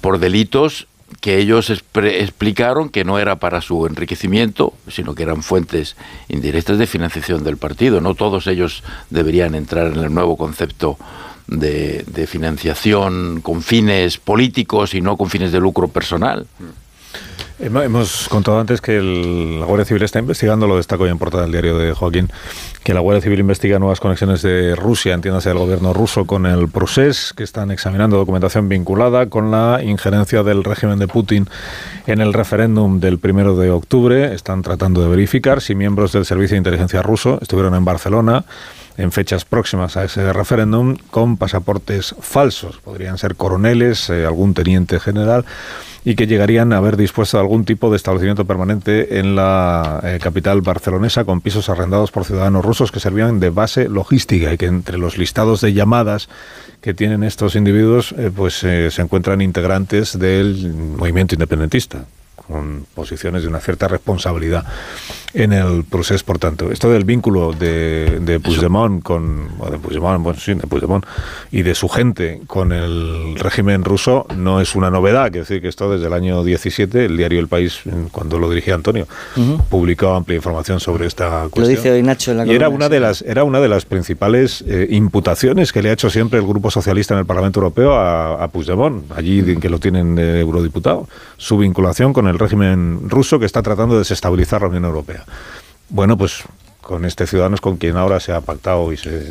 por 0.00 0.18
delitos 0.18 0.86
que 1.20 1.38
ellos 1.38 1.70
explicaron 1.70 2.88
que 2.88 3.04
no 3.04 3.18
era 3.18 3.36
para 3.36 3.60
su 3.60 3.86
enriquecimiento, 3.86 4.72
sino 4.88 5.14
que 5.14 5.24
eran 5.24 5.42
fuentes 5.42 5.96
indirectas 6.28 6.78
de 6.78 6.86
financiación 6.86 7.42
del 7.42 7.56
partido. 7.56 8.00
No 8.00 8.14
todos 8.14 8.46
ellos 8.46 8.84
deberían 9.10 9.54
entrar 9.54 9.88
en 9.88 9.98
el 9.98 10.14
nuevo 10.14 10.36
concepto 10.36 10.96
de, 11.46 12.04
de 12.06 12.26
financiación 12.26 13.40
con 13.40 13.62
fines 13.62 14.18
políticos 14.18 14.94
y 14.94 15.00
no 15.00 15.16
con 15.16 15.28
fines 15.28 15.50
de 15.52 15.58
lucro 15.58 15.88
personal. 15.88 16.46
Hemo- 17.60 17.82
Hemos 17.82 18.26
contado 18.30 18.58
antes 18.58 18.80
que 18.80 19.00
la 19.02 19.66
Guardia 19.66 19.84
Civil 19.84 20.02
está 20.02 20.18
investigando, 20.18 20.66
lo 20.66 20.76
destaco 20.76 21.04
hoy 21.04 21.10
en 21.10 21.18
portada 21.18 21.42
del 21.42 21.52
diario 21.52 21.76
de 21.76 21.92
Joaquín, 21.92 22.28
que 22.82 22.94
la 22.94 23.00
Guardia 23.00 23.20
Civil 23.20 23.40
investiga 23.40 23.78
nuevas 23.78 24.00
conexiones 24.00 24.40
de 24.40 24.74
Rusia, 24.74 25.12
entiéndase 25.12 25.50
del 25.50 25.58
gobierno 25.58 25.92
ruso, 25.92 26.24
con 26.24 26.46
el 26.46 26.68
procés, 26.68 27.34
que 27.36 27.42
están 27.42 27.70
examinando 27.70 28.16
documentación 28.16 28.68
vinculada 28.70 29.26
con 29.26 29.50
la 29.50 29.80
injerencia 29.82 30.42
del 30.42 30.64
régimen 30.64 30.98
de 30.98 31.06
Putin 31.08 31.48
en 32.06 32.22
el 32.22 32.32
referéndum 32.32 32.98
del 32.98 33.18
primero 33.18 33.54
de 33.56 33.70
octubre. 33.70 34.32
Están 34.34 34.62
tratando 34.62 35.02
de 35.02 35.08
verificar 35.08 35.60
si 35.60 35.74
miembros 35.74 36.12
del 36.12 36.24
Servicio 36.24 36.54
de 36.54 36.58
Inteligencia 36.58 37.02
ruso 37.02 37.38
estuvieron 37.42 37.74
en 37.74 37.84
Barcelona 37.84 38.44
en 39.00 39.12
fechas 39.12 39.44
próximas 39.44 39.96
a 39.96 40.04
ese 40.04 40.32
referéndum 40.32 40.96
con 41.10 41.36
pasaportes 41.36 42.14
falsos. 42.20 42.78
Podrían 42.78 43.18
ser 43.18 43.34
coroneles, 43.34 44.10
eh, 44.10 44.26
algún 44.26 44.54
teniente 44.54 45.00
general 45.00 45.44
y 46.04 46.14
que 46.14 46.26
llegarían 46.26 46.72
a 46.72 46.78
haber 46.78 46.96
dispuesto 46.96 47.38
algún 47.38 47.64
tipo 47.64 47.90
de 47.90 47.96
establecimiento 47.96 48.44
permanente 48.44 49.18
en 49.18 49.36
la 49.36 50.00
eh, 50.02 50.18
capital 50.20 50.60
barcelonesa 50.62 51.24
con 51.24 51.40
pisos 51.40 51.68
arrendados 51.68 52.10
por 52.10 52.24
ciudadanos 52.24 52.64
rusos 52.64 52.92
que 52.92 53.00
servían 53.00 53.40
de 53.40 53.50
base 53.50 53.88
logística 53.88 54.52
y 54.52 54.56
que 54.56 54.66
entre 54.66 54.98
los 54.98 55.18
listados 55.18 55.60
de 55.60 55.72
llamadas 55.72 56.28
que 56.80 56.94
tienen 56.94 57.22
estos 57.22 57.54
individuos 57.54 58.14
eh, 58.16 58.30
pues 58.34 58.54
se 58.54 59.02
encuentran 59.02 59.40
integrantes 59.40 60.18
del 60.18 60.74
movimiento 60.74 61.34
independentista 61.34 62.04
con 62.50 62.86
posiciones 62.94 63.42
de 63.42 63.48
una 63.48 63.60
cierta 63.60 63.86
responsabilidad 63.88 64.64
en 65.34 65.52
el 65.52 65.84
proceso, 65.84 66.24
por 66.24 66.38
tanto. 66.38 66.70
Esto 66.72 66.90
del 66.90 67.04
vínculo 67.04 67.52
de, 67.52 68.18
de 68.20 68.40
Puigdemont 68.40 69.02
con 69.02 69.48
de 69.70 69.78
Puigdemont, 69.78 70.22
bueno, 70.22 70.38
sí, 70.40 70.54
de 70.54 70.66
Puigdemont 70.66 71.04
y 71.52 71.62
de 71.62 71.74
su 71.74 71.88
gente 71.88 72.40
con 72.46 72.72
el 72.72 73.36
régimen 73.38 73.84
ruso 73.84 74.26
no 74.36 74.60
es 74.60 74.74
una 74.74 74.90
novedad, 74.90 75.30
quiero 75.30 75.42
decir 75.44 75.60
que 75.62 75.68
esto 75.68 75.90
desde 75.90 76.06
el 76.08 76.12
año 76.12 76.42
17, 76.42 77.04
el 77.04 77.16
diario 77.16 77.38
El 77.40 77.48
País, 77.48 77.80
en- 77.86 78.08
cuando 78.08 78.38
lo 78.38 78.48
dirigía 78.50 78.74
Antonio, 78.74 79.06
Ujú. 79.36 79.58
publicó 79.68 80.14
amplia 80.14 80.36
información 80.36 80.80
sobre 80.80 81.06
esta 81.06 81.44
Lo 81.44 81.50
cuestión. 81.50 81.76
dice 81.76 81.90
hoy 81.92 82.02
Nacho 82.02 82.32
en 82.32 82.38
la 82.38 82.46
Y 82.46 82.50
era 82.54 82.68
una 82.68 82.88
de 82.88 83.00
las 83.00 83.22
era 83.22 83.44
una 83.44 83.60
de 83.60 83.68
las 83.68 83.84
principales 83.84 84.64
eh, 84.66 84.88
imputaciones 84.90 85.72
que 85.72 85.82
le 85.82 85.90
ha 85.90 85.92
hecho 85.92 86.10
siempre 86.10 86.38
el 86.40 86.46
Grupo 86.46 86.70
Socialista 86.70 87.14
en 87.14 87.20
el 87.20 87.26
Parlamento 87.26 87.60
Europeo 87.60 87.94
a, 87.94 88.42
a 88.42 88.48
Puigdemont, 88.48 89.10
allí 89.12 89.42
de- 89.42 89.56
que 89.58 89.68
lo 89.70 89.78
tienen 89.78 90.14
de 90.16 90.40
eurodiputado, 90.40 91.08
su 91.36 91.56
vinculación 91.58 92.12
con 92.12 92.26
el 92.26 92.38
régimen 92.38 93.08
ruso 93.08 93.38
que 93.38 93.46
está 93.46 93.62
tratando 93.62 93.94
de 93.94 94.00
desestabilizar 94.00 94.62
la 94.62 94.68
Unión 94.68 94.84
Europea. 94.86 95.19
Bueno, 95.88 96.16
pues 96.16 96.42
con 96.80 97.04
este 97.04 97.26
ciudadano 97.26 97.54
es 97.54 97.60
con 97.60 97.76
quien 97.76 97.96
ahora 97.96 98.20
se 98.20 98.32
ha 98.32 98.40
pactado 98.40 98.92
y 98.92 98.96
se, 98.96 99.28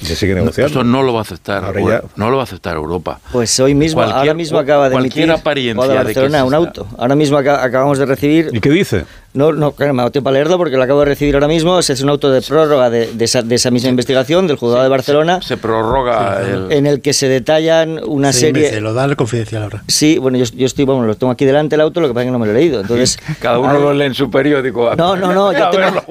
y 0.00 0.04
se 0.06 0.16
sigue 0.16 0.34
negociando. 0.34 0.66
Esto 0.68 0.84
no 0.84 1.02
lo 1.02 1.12
va 1.12 1.20
a 1.20 1.22
aceptar, 1.22 1.74
ya- 1.86 2.02
no 2.16 2.30
lo 2.30 2.36
va 2.36 2.42
a 2.42 2.44
aceptar 2.44 2.76
Europa. 2.76 3.20
Pues 3.32 3.58
hoy 3.60 3.74
mismo, 3.74 4.00
Cualquier- 4.00 4.18
ahora 4.18 4.34
mismo 4.34 4.58
acaba 4.58 4.88
de 4.88 4.92
cualquier 4.94 5.24
emitir 5.24 5.40
apariencia 5.40 5.84
de 5.86 5.92
que 5.92 6.04
Barcelona 6.04 6.44
un 6.44 6.54
exista. 6.54 6.80
auto. 6.82 6.96
Ahora 7.00 7.14
mismo 7.14 7.36
aca- 7.38 7.62
acabamos 7.62 7.98
de 7.98 8.06
recibir. 8.06 8.50
¿Y 8.52 8.60
qué 8.60 8.70
dice? 8.70 9.04
No, 9.36 9.52
no, 9.52 9.72
claro, 9.72 9.92
me 9.94 10.00
ha 10.00 10.04
dado 10.04 10.12
tiempo 10.12 10.30
a 10.30 10.32
leerlo 10.32 10.56
porque 10.58 10.76
lo 10.76 10.82
acabo 10.82 11.00
de 11.00 11.06
recibir 11.06 11.34
ahora 11.34 11.46
mismo. 11.48 11.78
Es 11.78 11.88
un 12.00 12.08
auto 12.08 12.30
de 12.30 12.42
prórroga 12.42 12.90
de, 12.90 13.12
de 13.12 13.24
esa, 13.24 13.42
de 13.42 13.54
esa 13.54 13.70
misma 13.70 13.90
investigación 13.90 14.46
del 14.46 14.56
juzgado 14.56 14.82
de 14.82 14.88
Barcelona. 14.88 15.40
Se 15.42 15.56
prorroga 15.56 16.40
el... 16.42 16.72
En 16.72 16.86
el 16.86 17.00
que 17.00 17.12
se 17.12 17.28
detallan 17.28 18.00
una 18.04 18.32
Seis 18.32 18.40
serie. 18.46 18.62
meses, 18.64 18.82
lo 18.82 18.94
da 18.94 19.04
el 19.04 19.14
confidencial 19.16 19.62
ahora. 19.62 19.82
Sí, 19.88 20.18
bueno, 20.18 20.38
yo, 20.38 20.44
yo 20.54 20.66
estoy, 20.66 20.84
bueno, 20.84 21.02
lo 21.04 21.14
tengo 21.16 21.30
aquí 21.32 21.44
delante 21.44 21.74
el 21.76 21.80
auto, 21.82 22.00
lo 22.00 22.08
que 22.08 22.14
pasa 22.14 22.22
es 22.22 22.26
que 22.28 22.32
no 22.32 22.38
me 22.38 22.46
lo 22.46 22.52
he 22.52 22.54
leído. 22.54 22.80
Entonces, 22.80 23.18
Cada 23.40 23.58
uno 23.58 23.70
Ah, 23.70 23.74
lo 23.78 23.92
lee 23.94 24.06
en 24.06 24.14
su 24.14 24.30
periódico. 24.30 24.94
No, 24.96 25.14
no, 25.16 25.32
no, 25.32 25.52
yo 25.52 25.70
tengo, 25.70 26.02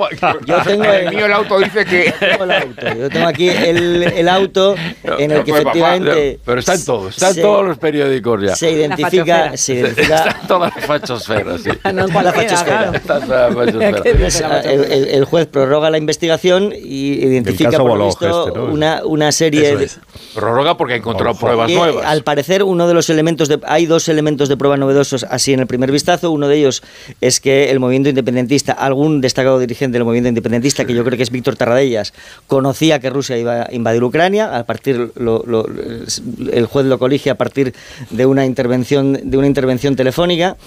yo 0.46 0.58
tengo 0.64 0.84
El 0.86 1.10
mío 1.16 1.26
el 1.26 1.34
auto 1.34 1.60
dice 1.60 1.84
que... 1.86 2.14
tengo 2.20 2.44
el 2.44 2.52
auto. 2.52 2.82
Yo 3.00 3.10
tengo 3.10 3.28
aquí 3.28 3.50
el, 3.50 4.04
el 4.04 4.30
auto 4.30 4.76
en 5.18 5.32
el 5.32 5.44
que 5.44 5.52
Pues, 5.52 5.64
papá, 5.64 5.72
efectivamente. 5.96 6.40
pero 6.46 6.60
está 6.60 6.76
en 6.76 6.86
todo, 6.86 7.10
está 7.10 7.30
en 7.30 7.34
se- 7.36 7.42
todos 7.42 7.66
los 7.66 7.78
periódicos 7.78 8.42
ya. 8.42 8.56
Se 8.56 8.72
identifica, 8.72 9.58
se 9.58 9.74
identifica 9.76 10.16
Está 10.18 10.40
en 10.42 10.48
todas 10.48 10.76
las 10.76 10.86
fachosferas, 10.86 11.62
sí. 11.62 11.70
Ah, 11.84 11.92
no 11.92 12.06
en 12.08 12.14
la 12.14 12.32
fachosfera. 12.34 12.92
claro. 12.92 13.15
El, 14.66 14.84
el- 14.92 15.08
el 15.10 15.26
juez 15.26 15.48
prorroga 15.48 15.90
la 15.90 15.98
investigación 15.98 16.74
y 16.74 17.14
identifica 17.14 17.78
por 17.78 17.98
lo 17.98 18.06
visto 18.08 18.48
este, 18.48 18.60
¿no? 18.60 18.66
una, 18.66 19.02
una 19.06 19.32
serie 19.32 19.70
Eso 19.70 19.78
de, 19.80 19.86
es. 19.86 20.00
Prórroga 20.34 20.78
porque 20.78 20.94
ha 20.96 20.98
encontrado 20.98 21.38
pruebas 21.38 21.70
Y, 21.70 21.76
nuevas. 21.76 22.06
Al 22.06 22.24
parecer, 22.24 22.64
uno 22.64 22.88
de 22.88 22.94
los 22.94 23.10
elementos 23.10 23.48
de, 23.48 23.60
hay 23.66 23.86
dos 23.86 24.08
elementos 24.10 24.50
de 24.50 24.58
prueba 24.58 24.78
novedosos 24.78 25.26
así 25.30 25.54
en 25.54 25.60
el 25.62 25.68
primer 25.68 25.92
vistazo. 25.92 26.32
Uno 26.32 26.48
de 26.48 26.58
ellos 26.58 26.84
es 27.22 27.40
que 27.40 27.72
el 27.72 27.80
movimiento 27.80 28.10
independentista, 28.10 28.74
algún 28.74 29.22
destacado 29.22 29.60
dirigente 29.60 29.98
del 29.98 30.06
movimiento 30.06 30.30
independentista, 30.30 30.86
que 30.86 30.94
yo 30.94 31.04
creo 31.04 31.18
que 31.18 31.24
es 31.24 31.32
Víctor 31.32 31.56
Tarradellas, 31.56 32.14
conocía 32.48 33.00
que 33.00 33.10
Rusia 33.10 33.38
iba 33.38 33.64
a 33.64 33.68
invadir 33.74 34.04
Ucrania. 34.04 34.58
A 34.58 34.64
partir 34.66 35.12
lo- 35.16 35.44
lo- 35.46 35.66
el 36.52 36.66
juez 36.66 36.86
lo 36.86 37.00
colige 37.00 37.30
a 37.30 37.36
partir 37.36 37.74
de 38.10 38.26
una 38.26 38.46
intervención 38.46 39.18
de 39.24 39.38
una 39.38 39.48
intervención 39.48 39.96
telefónica 39.96 40.58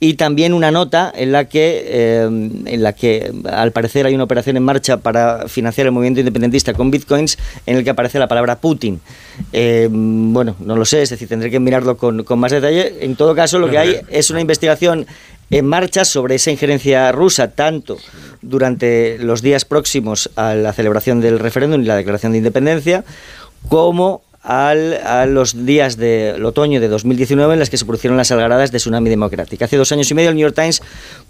y 0.00 0.14
también 0.14 0.52
una 0.54 0.70
nota 0.70 1.12
en 1.14 1.32
la 1.32 1.46
que 1.46 1.97
eh, 1.98 2.22
en 2.22 2.82
la 2.82 2.92
que 2.92 3.32
al 3.50 3.72
parecer 3.72 4.06
hay 4.06 4.14
una 4.14 4.22
operación 4.22 4.56
en 4.56 4.62
marcha 4.62 4.98
para 4.98 5.48
financiar 5.48 5.88
el 5.88 5.92
movimiento 5.92 6.20
independentista 6.20 6.72
con 6.72 6.92
bitcoins 6.92 7.36
en 7.66 7.76
el 7.76 7.82
que 7.82 7.90
aparece 7.90 8.20
la 8.20 8.28
palabra 8.28 8.60
Putin. 8.60 9.00
Eh, 9.52 9.88
bueno, 9.90 10.54
no 10.60 10.76
lo 10.76 10.84
sé, 10.84 11.02
es 11.02 11.10
decir, 11.10 11.26
tendré 11.26 11.50
que 11.50 11.58
mirarlo 11.58 11.96
con, 11.96 12.22
con 12.22 12.38
más 12.38 12.52
detalle. 12.52 13.04
En 13.04 13.16
todo 13.16 13.34
caso, 13.34 13.58
lo 13.58 13.68
que 13.68 13.78
hay 13.78 13.96
es 14.10 14.30
una 14.30 14.40
investigación 14.40 15.06
en 15.50 15.66
marcha 15.66 16.04
sobre 16.04 16.36
esa 16.36 16.52
injerencia 16.52 17.10
rusa, 17.10 17.50
tanto 17.50 17.98
durante 18.42 19.18
los 19.18 19.42
días 19.42 19.64
próximos 19.64 20.30
a 20.36 20.54
la 20.54 20.72
celebración 20.72 21.20
del 21.20 21.40
referéndum 21.40 21.80
y 21.80 21.84
la 21.84 21.96
declaración 21.96 22.32
de 22.32 22.38
independencia, 22.38 23.04
como 23.68 24.22
a 24.48 25.26
los 25.26 25.66
días 25.66 25.98
del 25.98 26.42
otoño 26.42 26.80
de 26.80 26.88
2019 26.88 27.52
en 27.52 27.58
las 27.58 27.68
que 27.68 27.76
se 27.76 27.84
produjeron 27.84 28.16
las 28.16 28.30
algaradas 28.30 28.72
de 28.72 28.78
Tsunami 28.78 29.10
Democrática. 29.10 29.66
Hace 29.66 29.76
dos 29.76 29.92
años 29.92 30.10
y 30.10 30.14
medio 30.14 30.30
el 30.30 30.36
New 30.36 30.42
York 30.42 30.54
Times 30.54 30.80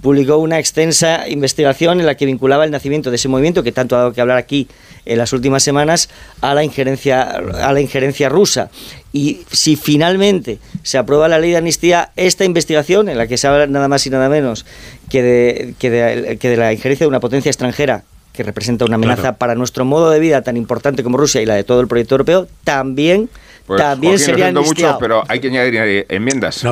publicó 0.01 0.37
una 0.37 0.61
extensa 0.61 1.29
investigación 1.29 1.99
en 1.99 2.07
la 2.07 2.15
que 2.15 2.27
vinculaba 2.27 2.65
el 2.65 2.71
nacimiento 2.71 3.11
de 3.11 3.17
ese 3.17 3.27
movimiento, 3.27 3.65
que 3.65 3.73
tanto 3.73 3.97
ha 3.97 3.99
dado 3.99 4.13
que 4.13 4.21
hablar 4.21 4.37
aquí 4.39 4.69
en 5.05 5.19
las 5.19 5.33
últimas 5.33 5.65
semanas, 5.65 6.09
a 6.43 6.55
la 6.55 6.63
injerencia, 6.63 7.23
a 7.23 7.73
la 7.73 7.81
injerencia 7.81 8.29
rusa. 8.29 8.71
Y 9.13 9.41
si 9.51 9.75
finalmente 9.75 10.61
se 10.85 10.97
aprueba 10.97 11.27
la 11.27 11.41
ley 11.41 11.51
de 11.51 11.57
amnistía, 11.57 12.13
esta 12.15 12.45
investigación, 12.45 13.09
en 13.09 13.19
la 13.19 13.27
que 13.27 13.37
se 13.37 13.49
habla 13.49 13.67
nada 13.67 13.89
más 13.89 14.07
y 14.07 14.11
nada 14.11 14.29
menos 14.29 14.65
que 15.11 15.23
de, 15.25 15.75
que 15.81 15.91
de, 15.91 16.39
que 16.39 16.51
de 16.51 16.57
la 16.57 16.73
injerencia 16.73 17.05
de 17.05 17.09
una 17.09 17.21
potencia 17.21 17.51
extranjera 17.51 18.05
que 18.39 18.45
representa 18.45 18.85
una 18.85 18.95
amenaza 18.95 19.23
Claro. 19.23 19.37
para 19.37 19.57
nuestro 19.57 19.85
modo 19.85 20.11
de 20.11 20.21
vida 20.21 20.43
tan 20.43 20.57
importante 20.57 21.03
como 21.03 21.19
Rusia 21.19 21.43
y 21.43 21.47
la 21.47 21.55
de 21.57 21.65
todo 21.65 21.81
el 21.81 21.89
proyecto 21.89 22.15
europeo, 22.15 22.47
también, 22.63 23.29
Pues, 23.67 23.83
también 23.83 24.13
Joaquín, 24.13 24.13
lo 24.13 24.33
sería 24.33 24.45
siento 24.45 24.63
mucho, 24.63 24.97
pero 25.01 25.25
hay 25.27 25.41
que 25.41 25.49
añadir 25.49 25.75
eh, 25.75 26.07
enmiendas. 26.09 26.65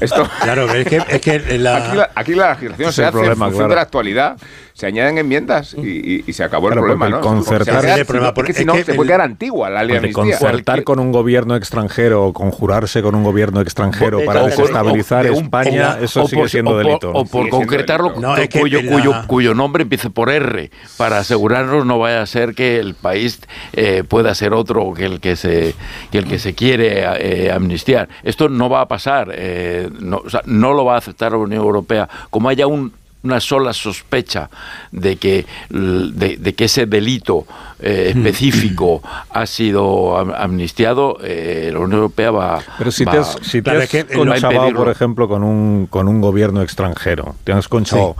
Esto, 0.00 0.26
claro, 0.42 0.72
es 0.72 0.86
que, 0.88 0.96
es 0.96 1.20
que 1.20 1.58
la... 1.58 1.76
Aquí 1.76 1.96
la, 1.96 2.10
aquí 2.14 2.34
la 2.34 2.50
legislación 2.54 2.92
se 2.94 3.02
hace 3.04 3.12
problema, 3.12 3.32
en 3.32 3.52
función 3.52 3.56
claro. 3.58 3.68
de 3.68 3.74
la 3.76 3.82
actualidad. 3.82 4.36
Se 4.72 4.86
añaden 4.86 5.18
enmiendas 5.18 5.74
y, 5.74 5.80
y- 5.88 6.24
y 6.26 6.32
se 6.32 6.44
acabó 6.44 6.68
el 6.68 6.72
Claro, 6.74 6.86
problema, 6.86 7.06
porque 7.06 7.10
¿no? 7.12 7.18
el 7.18 7.22
concertar- 7.44 7.74
Porque 7.76 8.00
el 8.00 8.06
problema, 8.06 8.28
es 8.36 8.44
que 8.44 8.52
es 8.52 8.58
si 8.58 8.64
no, 8.64 8.74
se 8.76 8.84
puede 8.84 9.00
el- 9.00 9.06
quedar 9.06 9.20
antigua 9.20 9.68
la 9.70 9.82
ley 9.84 9.94
de 9.96 10.00
de 10.00 10.08
amnistía. 10.08 10.38
concertar 10.38 10.84
con 10.84 10.98
un 11.00 11.12
gobierno 11.12 11.56
extranjero 11.56 12.24
o 12.26 12.32
conjurarse 12.32 13.02
con 13.02 13.14
un 13.14 13.24
gobierno 13.24 13.60
extranjero 13.60 14.24
para 14.24 14.40
O 14.40 14.42
por- 14.44 14.50
desestabilizar 14.56 15.24
de 15.24 15.30
un- 15.32 15.44
España, 15.44 15.98
eso 16.00 16.26
sigue 16.26 16.42
por- 16.42 16.50
siendo 16.50 16.70
o 16.70 16.74
por- 16.74 16.84
delito. 16.84 17.10
O 17.12 17.24
por 17.24 17.48
concretarlo, 17.48 18.14
No, 18.18 18.36
es 18.36 18.48
que 18.48 18.60
cuyo, 18.60 18.80
la- 18.82 18.90
cuyo, 18.92 19.14
cuyo 19.26 19.54
nombre 19.54 19.82
empiece 19.82 20.08
por 20.10 20.30
R, 20.30 20.70
para 20.96 21.18
asegurarnos 21.18 21.84
no 21.84 21.98
vaya 21.98 22.22
a 22.22 22.26
ser 22.26 22.54
que 22.54 22.78
el 22.78 22.94
país 22.94 23.40
eh, 23.72 24.04
pueda 24.06 24.34
ser 24.34 24.52
otro 24.54 24.92
que 24.94 25.04
el 25.04 25.20
que 25.20 25.36
se, 25.36 25.74
que 26.10 26.18
el 26.18 26.26
que 26.26 26.38
se 26.38 26.54
quiere 26.54 27.04
eh, 27.18 27.52
amnistiar. 27.52 28.08
Esto 28.22 28.48
no 28.48 28.68
va 28.70 28.82
a 28.82 28.88
pasar, 28.88 29.30
eh, 29.34 29.88
no, 30.00 30.18
o 30.18 30.30
sea, 30.30 30.42
no 30.46 30.72
lo 30.72 30.84
va 30.84 30.94
a 30.94 30.98
aceptar 30.98 31.32
la 31.32 31.38
Unión 31.38 31.62
Europea. 31.62 32.08
Como 32.30 32.48
haya 32.48 32.66
un 32.66 32.92
una 33.22 33.38
sola 33.40 33.72
sospecha 33.72 34.48
de 34.92 35.16
que, 35.16 35.44
de, 35.68 36.36
de 36.38 36.54
que 36.54 36.64
ese 36.64 36.86
delito 36.86 37.46
eh, 37.78 38.12
específico 38.16 39.02
ha 39.30 39.44
sido 39.46 40.16
am- 40.18 40.32
amnistiado, 40.34 41.18
eh, 41.22 41.70
la 41.72 41.78
Unión 41.80 41.98
Europea 42.00 42.30
va, 42.30 42.58
Pero 42.78 42.90
si 42.90 43.04
va- 43.04 43.12
te 43.12 43.18
has, 43.18 43.36
si 43.42 43.60
te 43.62 43.70
has 43.70 43.88
conchabado, 44.16 44.68
por 44.76 44.88
ejemplo, 44.90 45.28
con 45.28 45.42
un, 45.44 45.86
con 45.88 46.08
un 46.08 46.20
gobierno 46.20 46.62
extranjero, 46.62 47.34
te 47.44 47.52
has 47.52 47.68
conchabado, 47.68 48.16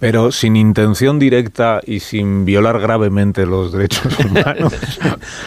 pero 0.00 0.32
sin 0.32 0.56
intención 0.56 1.18
directa 1.18 1.80
y 1.86 2.00
sin 2.00 2.44
violar 2.44 2.80
gravemente 2.80 3.46
los 3.46 3.70
derechos 3.72 4.12
humanos. 4.24 4.72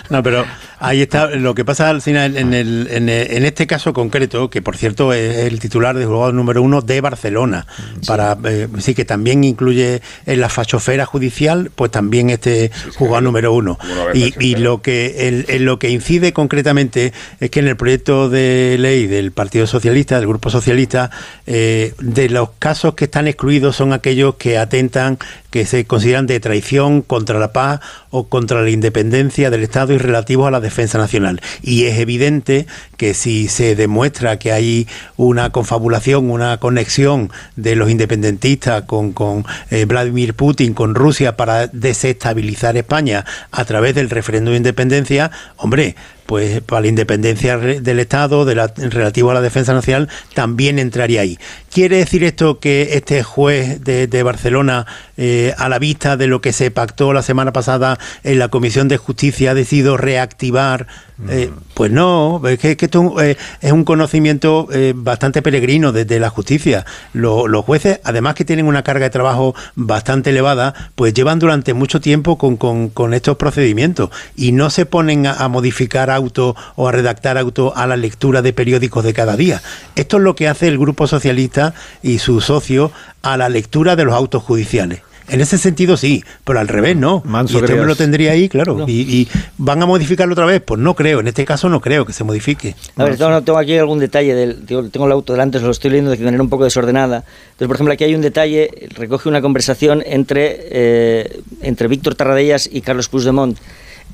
No, 0.10 0.22
pero 0.24 0.46
ahí 0.80 1.02
está. 1.02 1.32
Lo 1.32 1.56
que 1.56 1.66
pasa, 1.66 1.90
Alcina, 1.90 2.26
en, 2.26 2.38
en 2.38 2.54
el, 2.54 2.88
en, 2.92 3.10
el- 3.10 3.32
en 3.32 3.46
este 3.46 3.66
caso 3.68 3.92
concreto, 3.94 4.50
que 4.50 4.62
por 4.62 4.78
cierto 4.78 5.12
es 5.12 5.38
el 5.52 5.60
titular 5.60 5.98
de 5.98 6.06
juzgado 6.06 6.32
número 6.34 6.62
uno 6.62 6.82
de 6.82 7.02
Barcelona, 7.02 7.66
para 8.08 8.38
eh, 8.46 8.68
sí 8.78 8.94
que 8.94 9.06
también 9.06 9.44
incluye 9.44 10.02
en 10.26 10.40
la 10.40 10.50
fachofera 10.50 11.06
judicial, 11.06 11.72
pues 11.76 11.90
también 11.92 12.30
este 12.30 12.70
juzgado 12.96 13.22
número 13.22 13.54
uno. 13.54 13.78
¿Cómo 13.82 13.96
no 13.96 14.02
haber 14.04 14.16
Y, 14.18 14.34
y 14.40 14.56
lo 14.56 14.82
que 14.82 15.28
el- 15.28 15.46
en 15.48 15.66
lo 15.66 15.80
que 15.80 15.90
incide 15.90 16.32
concretamente 16.32 17.12
es 17.40 17.50
que 17.50 17.60
en 17.60 17.68
el 17.70 17.76
proyecto 17.76 18.30
de 18.30 18.78
ley 18.80 19.08
del 19.08 19.32
Partido 19.32 19.66
Socialista, 19.66 20.18
del 20.20 20.28
Grupo 20.28 20.52
Socialista, 20.52 21.10
eh, 21.48 21.94
de 22.00 22.30
los 22.30 22.50
casos 22.60 22.94
que 22.94 23.06
están 23.06 23.28
excluidos 23.28 23.76
son 23.76 23.94
aquellos 23.94 24.36
que 24.36 24.43
atentan, 24.52 25.18
que 25.54 25.68
se 25.68 25.86
consideran 25.86 26.26
de 26.26 26.40
traición 26.40 27.04
contra 27.04 27.38
la 27.38 27.54
paz 27.54 27.80
o 28.10 28.28
contra 28.28 28.64
la 28.64 28.72
independencia 28.72 29.52
del 29.52 29.62
Estado 29.62 29.94
y 29.94 30.00
relativos 30.00 30.48
a 30.48 30.52
la 30.52 30.60
defensa 30.60 30.98
nacional. 30.98 31.42
Y 31.62 31.84
es 31.84 32.00
evidente 32.00 32.66
que 32.98 33.14
si 33.14 33.48
se 33.50 33.76
demuestra 33.76 34.40
que 34.40 34.52
hay 34.52 34.88
una 35.16 35.52
confabulación, 35.52 36.32
una 36.32 36.58
conexión 36.58 37.30
de 37.56 37.76
los 37.76 37.92
independentistas 37.92 38.86
con, 38.86 39.14
con 39.14 39.46
eh, 39.70 39.86
Vladimir 39.86 40.34
Putin, 40.34 40.74
con 40.74 40.96
Rusia, 40.96 41.38
para 41.38 41.68
desestabilizar 41.68 42.76
España 42.76 43.24
a 43.52 43.64
través 43.64 43.94
del 43.94 44.10
referéndum 44.10 44.54
de 44.54 44.58
independencia, 44.58 45.30
hombre, 45.58 45.96
pues 46.26 46.62
para 46.62 46.82
la 46.82 46.88
independencia 46.88 47.58
del 47.58 48.00
Estado, 48.00 48.46
de 48.46 48.56
la, 48.56 48.68
relativo 48.68 49.32
a 49.32 49.34
la 49.34 49.42
defensa 49.42 49.74
nacional, 49.74 50.10
también 50.34 50.80
entraría 50.80 51.22
ahí. 51.22 51.38
¿Quiere 51.72 51.98
decir 51.98 52.24
esto 52.24 52.60
que 52.60 52.94
este 52.94 53.24
juez 53.24 53.84
de, 53.84 54.08
de 54.08 54.24
Barcelona, 54.24 54.86
eh, 55.18 55.43
a 55.52 55.68
la 55.70 55.80
vista 55.80 56.16
de 56.16 56.28
lo 56.28 56.40
que 56.42 56.54
se 56.54 56.72
pactó 56.72 57.12
la 57.12 57.22
semana 57.22 57.52
pasada 57.52 58.00
en 58.24 58.40
la 58.40 58.48
Comisión 58.48 58.88
de 58.88 58.98
Justicia, 58.98 59.52
ha 59.52 59.54
decidido 59.54 59.98
reactivar? 59.98 60.88
Eh, 61.30 61.52
pues 61.76 61.92
no, 61.92 62.42
es 62.48 62.58
que, 62.60 62.72
es 62.72 62.78
que 62.78 62.86
esto 62.86 63.22
eh, 63.22 63.38
es 63.62 63.72
un 63.72 63.84
conocimiento 63.84 64.68
eh, 64.74 64.94
bastante 64.96 65.42
peregrino 65.42 65.92
desde 65.92 66.20
la 66.20 66.30
justicia. 66.30 66.86
Lo- 67.14 67.48
los 67.48 67.64
jueces, 67.66 68.00
además 68.04 68.34
que 68.36 68.46
tienen 68.46 68.66
una 68.66 68.84
carga 68.84 69.06
de 69.06 69.10
trabajo 69.12 69.54
bastante 69.76 70.32
elevada, 70.32 70.74
pues 70.96 71.14
llevan 71.14 71.40
durante 71.40 71.74
mucho 71.74 72.02
tiempo 72.02 72.38
con, 72.38 72.58
con- 72.58 72.90
con 72.90 73.14
estos 73.14 73.38
procedimientos 73.38 74.10
y 74.36 74.52
no 74.54 74.70
se 74.70 74.86
ponen 74.86 75.28
a, 75.28 75.34
a 75.34 75.48
modificar 75.50 76.10
auto 76.10 76.56
o 76.76 76.88
a 76.88 76.92
redactar 76.92 77.38
auto 77.38 77.74
a 77.76 77.86
la 77.88 77.96
lectura 77.96 78.42
de 78.42 78.54
periódicos 78.54 79.04
de 79.04 79.14
cada 79.14 79.36
día. 79.38 79.62
Esto 79.96 80.18
es 80.18 80.24
lo 80.24 80.36
que 80.36 80.48
hace 80.48 80.68
el 80.68 80.80
Grupo 80.80 81.08
Socialista 81.08 81.74
y 82.02 82.20
su 82.20 82.42
socio 82.42 82.92
a 83.22 83.38
la 83.38 83.50
lectura 83.50 83.96
de 83.96 84.04
los 84.06 84.16
autos 84.16 84.44
judiciales. 84.44 85.02
En 85.30 85.42
ese 85.42 85.58
sentido 85.58 85.98
sí, 85.98 86.24
pero 86.44 86.60
al 86.60 86.68
revés 86.68 86.96
no. 86.96 87.22
Manso 87.26 87.58
y 87.58 87.62
este 87.62 87.74
hombre 87.74 87.88
lo 87.88 87.96
tendría 87.96 88.32
ahí, 88.32 88.50
claro. 88.50 88.86
Y, 88.88 89.02
y 89.02 89.28
van 89.58 89.82
a 89.82 89.86
modificarlo 89.86 90.34
otra 90.34 90.46
vez, 90.46 90.62
pues 90.62 90.80
no 90.80 90.96
creo. 90.96 91.20
En 91.20 91.28
este 91.28 91.46
caso 91.46 91.70
no 91.70 91.82
creo 91.82 92.06
que 92.06 92.14
se 92.14 92.24
modifique. 92.24 92.76
A 92.96 93.04
ver, 93.06 93.18
tengo, 93.18 93.42
tengo 93.42 93.58
aquí 93.58 93.78
algún 93.78 94.00
detalle, 94.00 94.36
del, 94.36 94.66
tengo, 94.66 94.90
tengo 94.90 95.06
el 95.06 95.12
auto 95.12 95.34
delante, 95.34 95.58
os 95.58 95.64
lo 95.64 95.72
estoy 95.72 95.92
leyendo 95.92 96.12
de 96.12 96.18
manera 96.18 96.44
un 96.44 96.50
poco 96.50 96.66
desordenada. 96.66 97.24
Entonces, 97.52 97.68
por 97.68 97.76
ejemplo, 97.76 97.94
aquí 97.94 98.04
hay 98.04 98.16
un 98.16 98.22
detalle, 98.22 98.70
recoge 98.96 99.30
una 99.30 99.42
conversación 99.42 100.04
entre, 100.06 100.58
eh, 100.70 101.42
entre 101.62 101.88
Víctor 101.88 102.16
Tarradellas 102.16 102.70
y 102.72 102.82
Carlos 102.82 103.10
Puigdemont 103.10 103.58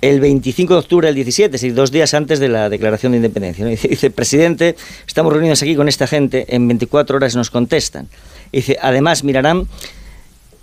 el 0.01 0.19
25 0.19 0.73
de 0.73 0.79
octubre 0.79 1.07
del 1.07 1.15
17, 1.15 1.47
es 1.47 1.61
decir, 1.61 1.75
dos 1.75 1.91
días 1.91 2.13
antes 2.13 2.39
de 2.39 2.47
la 2.47 2.69
declaración 2.69 3.11
de 3.11 3.17
independencia. 3.17 3.65
¿no? 3.65 3.69
Dice, 3.71 3.87
dice, 3.87 4.09
presidente, 4.09 4.75
estamos 5.05 5.33
reunidos 5.33 5.61
aquí 5.61 5.75
con 5.75 5.89
esta 5.89 6.07
gente, 6.07 6.45
en 6.55 6.67
24 6.67 7.17
horas 7.17 7.35
nos 7.35 7.49
contestan. 7.49 8.07
Dice, 8.51 8.77
además 8.81 9.23
mirarán 9.23 9.67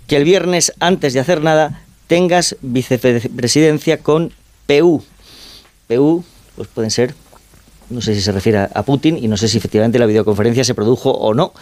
que 0.07 0.15
el 0.17 0.23
viernes, 0.23 0.73
antes 0.79 1.13
de 1.13 1.19
hacer 1.19 1.41
nada, 1.41 1.81
tengas 2.07 2.55
vicepresidencia 2.61 3.97
con 3.99 4.31
PU. 4.65 5.03
PU, 5.87 6.23
pues 6.55 6.67
pueden 6.73 6.91
ser, 6.91 7.13
no 7.89 8.01
sé 8.01 8.15
si 8.15 8.21
se 8.21 8.31
refiere 8.31 8.59
a- 8.59 8.83
Putin 8.83 9.17
y 9.21 9.27
no 9.27 9.37
sé 9.37 9.47
si 9.47 9.57
efectivamente 9.57 9.99
la 9.99 10.05
videoconferencia 10.05 10.63
se 10.63 10.73
produjo 10.75 11.11
o 11.11 11.33
no, 11.33 11.53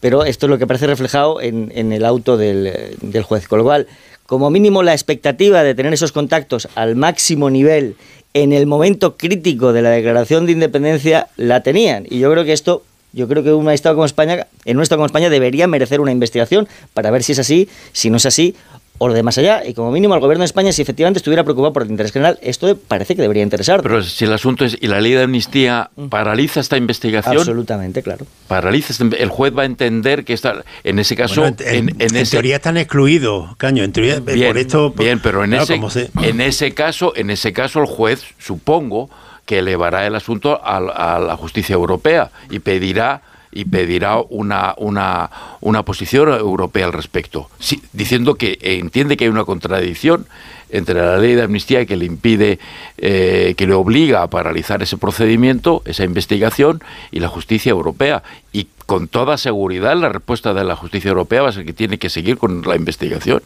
pero 0.00 0.24
esto 0.24 0.46
es 0.46 0.50
lo 0.50 0.58
que 0.58 0.64
aparece 0.64 0.86
reflejado 0.86 1.40
en, 1.40 1.72
en 1.74 1.92
el 1.92 2.04
auto 2.04 2.36
del, 2.36 2.96
del 3.00 3.22
juez. 3.22 3.48
Con 3.48 3.58
lo 3.58 3.64
cual, 3.64 3.86
como 4.26 4.50
mínimo, 4.50 4.82
la 4.82 4.92
expectativa 4.92 5.62
de 5.62 5.74
tener 5.74 5.92
esos 5.92 6.12
contactos 6.12 6.68
al 6.74 6.96
máximo 6.96 7.50
nivel 7.50 7.96
en 8.34 8.52
el 8.52 8.66
momento 8.66 9.16
crítico 9.16 9.72
de 9.72 9.82
la 9.82 9.90
declaración 9.90 10.46
de 10.46 10.52
independencia 10.52 11.28
la 11.36 11.62
tenían. 11.62 12.06
Y 12.08 12.18
yo 12.20 12.30
creo 12.32 12.44
que 12.44 12.52
esto 12.54 12.82
yo 13.12 13.28
creo 13.28 13.42
que 13.42 13.52
un 13.52 13.70
Estado 13.70 13.94
como 13.94 14.06
España, 14.06 14.46
en 14.64 14.76
un 14.76 14.82
Estado 14.82 14.98
como 14.98 15.06
España 15.06 15.30
debería 15.30 15.66
merecer 15.66 16.00
una 16.00 16.12
investigación 16.12 16.68
para 16.94 17.10
ver 17.10 17.22
si 17.22 17.32
es 17.32 17.38
así, 17.38 17.68
si 17.92 18.10
no 18.10 18.16
es 18.16 18.26
así, 18.26 18.54
o 18.98 19.08
lo 19.08 19.14
de 19.14 19.22
más 19.24 19.36
allá. 19.36 19.66
Y 19.66 19.74
como 19.74 19.90
mínimo 19.90 20.14
al 20.14 20.20
gobierno 20.20 20.42
de 20.42 20.46
España, 20.46 20.70
si 20.70 20.80
efectivamente 20.82 21.18
estuviera 21.18 21.42
preocupado 21.42 21.72
por 21.72 21.82
el 21.82 21.90
interés 21.90 22.12
general, 22.12 22.38
esto 22.40 22.76
parece 22.86 23.16
que 23.16 23.22
debería 23.22 23.42
interesar. 23.42 23.82
Pero 23.82 24.00
si 24.02 24.24
el 24.26 24.32
asunto 24.32 24.64
es, 24.64 24.78
¿y 24.80 24.86
la 24.86 25.00
ley 25.00 25.12
de 25.12 25.22
amnistía 25.24 25.90
paraliza 26.08 26.60
esta 26.60 26.76
investigación? 26.76 27.36
Absolutamente, 27.38 28.02
claro. 28.02 28.26
Paraliza, 28.46 28.92
esta- 28.92 29.16
el 29.16 29.28
juez 29.28 29.52
va 29.58 29.62
a 29.62 29.66
entender 29.66 30.24
que 30.24 30.34
está, 30.34 30.62
en 30.84 30.98
ese 31.00 31.16
caso, 31.16 31.40
Bueno, 31.40 31.56
en, 31.60 31.74
en, 31.74 31.88
en 31.88 32.00
en 32.00 32.16
ese... 32.16 32.30
teoría 32.32 32.56
están 32.56 32.76
excluidos, 32.76 33.56
caño. 33.56 33.82
En 33.82 33.90
teoría, 33.92 34.14
eh, 34.16 34.20
Bien, 34.20 34.48
por 34.48 34.58
esto. 34.58 34.90
bien, 34.90 35.20
pero 35.20 35.42
en, 35.42 35.50
claro, 35.50 35.64
ese, 35.88 35.90
se- 36.06 36.10
en 36.28 36.40
ese 36.40 36.72
caso, 36.72 37.12
en 37.16 37.30
ese 37.30 37.52
caso 37.52 37.80
el 37.80 37.86
juez, 37.86 38.22
supongo 38.38 39.10
que 39.46 39.58
elevará 39.58 40.06
el 40.06 40.14
asunto 40.14 40.60
a, 40.62 40.76
a 40.76 41.18
la 41.18 41.36
justicia 41.36 41.74
europea 41.74 42.30
y 42.50 42.60
pedirá 42.60 43.22
y 43.52 43.66
pedirá 43.66 44.18
una, 44.18 44.74
una, 44.78 45.30
una 45.60 45.82
posición 45.84 46.30
europea 46.30 46.86
al 46.86 46.92
respecto, 46.92 47.50
diciendo 47.92 48.36
que 48.36 48.58
entiende 48.62 49.16
que 49.16 49.24
hay 49.24 49.30
una 49.30 49.44
contradicción 49.44 50.26
entre 50.70 50.94
la 50.94 51.18
ley 51.18 51.34
de 51.34 51.42
amnistía 51.42 51.84
que 51.84 51.96
le 51.96 52.06
impide, 52.06 52.58
eh, 52.96 53.54
que 53.58 53.66
le 53.66 53.74
obliga 53.74 54.22
a 54.22 54.30
paralizar 54.30 54.82
ese 54.82 54.96
procedimiento, 54.96 55.82
esa 55.84 56.04
investigación, 56.04 56.82
y 57.10 57.20
la 57.20 57.28
justicia 57.28 57.70
europea. 57.70 58.22
Y 58.52 58.68
con 58.86 59.06
toda 59.06 59.36
seguridad 59.36 59.94
la 59.96 60.08
respuesta 60.08 60.54
de 60.54 60.64
la 60.64 60.74
justicia 60.74 61.10
europea 61.10 61.42
va 61.42 61.50
a 61.50 61.52
ser 61.52 61.66
que 61.66 61.74
tiene 61.74 61.98
que 61.98 62.08
seguir 62.08 62.38
con 62.38 62.62
la 62.62 62.74
investigación. 62.74 63.42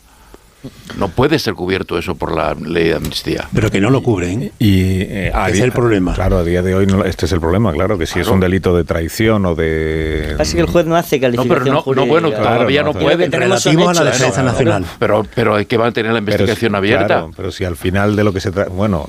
No 0.99 1.09
puede 1.09 1.39
ser 1.39 1.55
cubierto 1.55 1.97
eso 1.99 2.15
por 2.17 2.35
la 2.35 2.55
ley 2.55 2.89
de 2.89 2.94
amnistía. 2.97 3.47
Pero 3.55 3.70
que 3.70 3.81
no 3.81 3.91
lo 3.91 4.02
cubren. 4.02 4.51
Y 4.59 5.01
eh, 5.02 5.31
a 5.33 5.49
es 5.49 5.55
día- 5.57 5.65
el 5.65 5.70
problema. 5.73 6.15
Claro, 6.15 6.39
a 6.39 6.44
día 6.44 6.62
de 6.62 6.75
hoy 6.75 6.86
no- 6.86 7.05
este 7.05 7.26
es 7.26 7.33
el 7.33 7.41
problema, 7.41 7.73
claro, 7.73 7.99
que 7.99 8.07
si 8.07 8.18
es 8.18 8.26
un 8.28 8.41
delito 8.41 8.76
de 8.76 8.83
traición 8.85 9.47
o 9.47 9.55
de... 9.55 10.35
Así 10.39 10.55
que 10.57 10.62
el 10.62 10.67
juez 10.67 10.86
no 10.86 10.97
hace 10.97 11.20
calificación 11.20 11.67
no, 11.67 11.73
no, 11.75 11.83
jurídica. 11.83 12.09
bueno, 12.10 12.31
todavía 12.33 12.83
no, 12.83 12.93
puede. 12.94 13.28
Relativo 13.28 13.89
a 13.89 13.94
la 13.94 14.05
defensa 14.05 14.43
nacional. 14.43 14.85
Pero, 14.99 15.25
pero 15.35 15.55
hay 15.55 15.67
que 15.67 15.78
mantener 15.78 16.12
la 16.12 16.18
investigación 16.18 16.73
Pero 16.73 16.83
si- 16.83 16.93
abierta. 16.93 17.07
claro, 17.07 17.31
pero 17.36 17.52
si 17.52 17.65
al 17.65 17.76
final 17.76 18.17
de 18.17 18.25
lo 18.25 18.33
que 18.33 18.41
se 18.41 18.51
trata... 18.51 18.70
Bueno, 18.70 19.09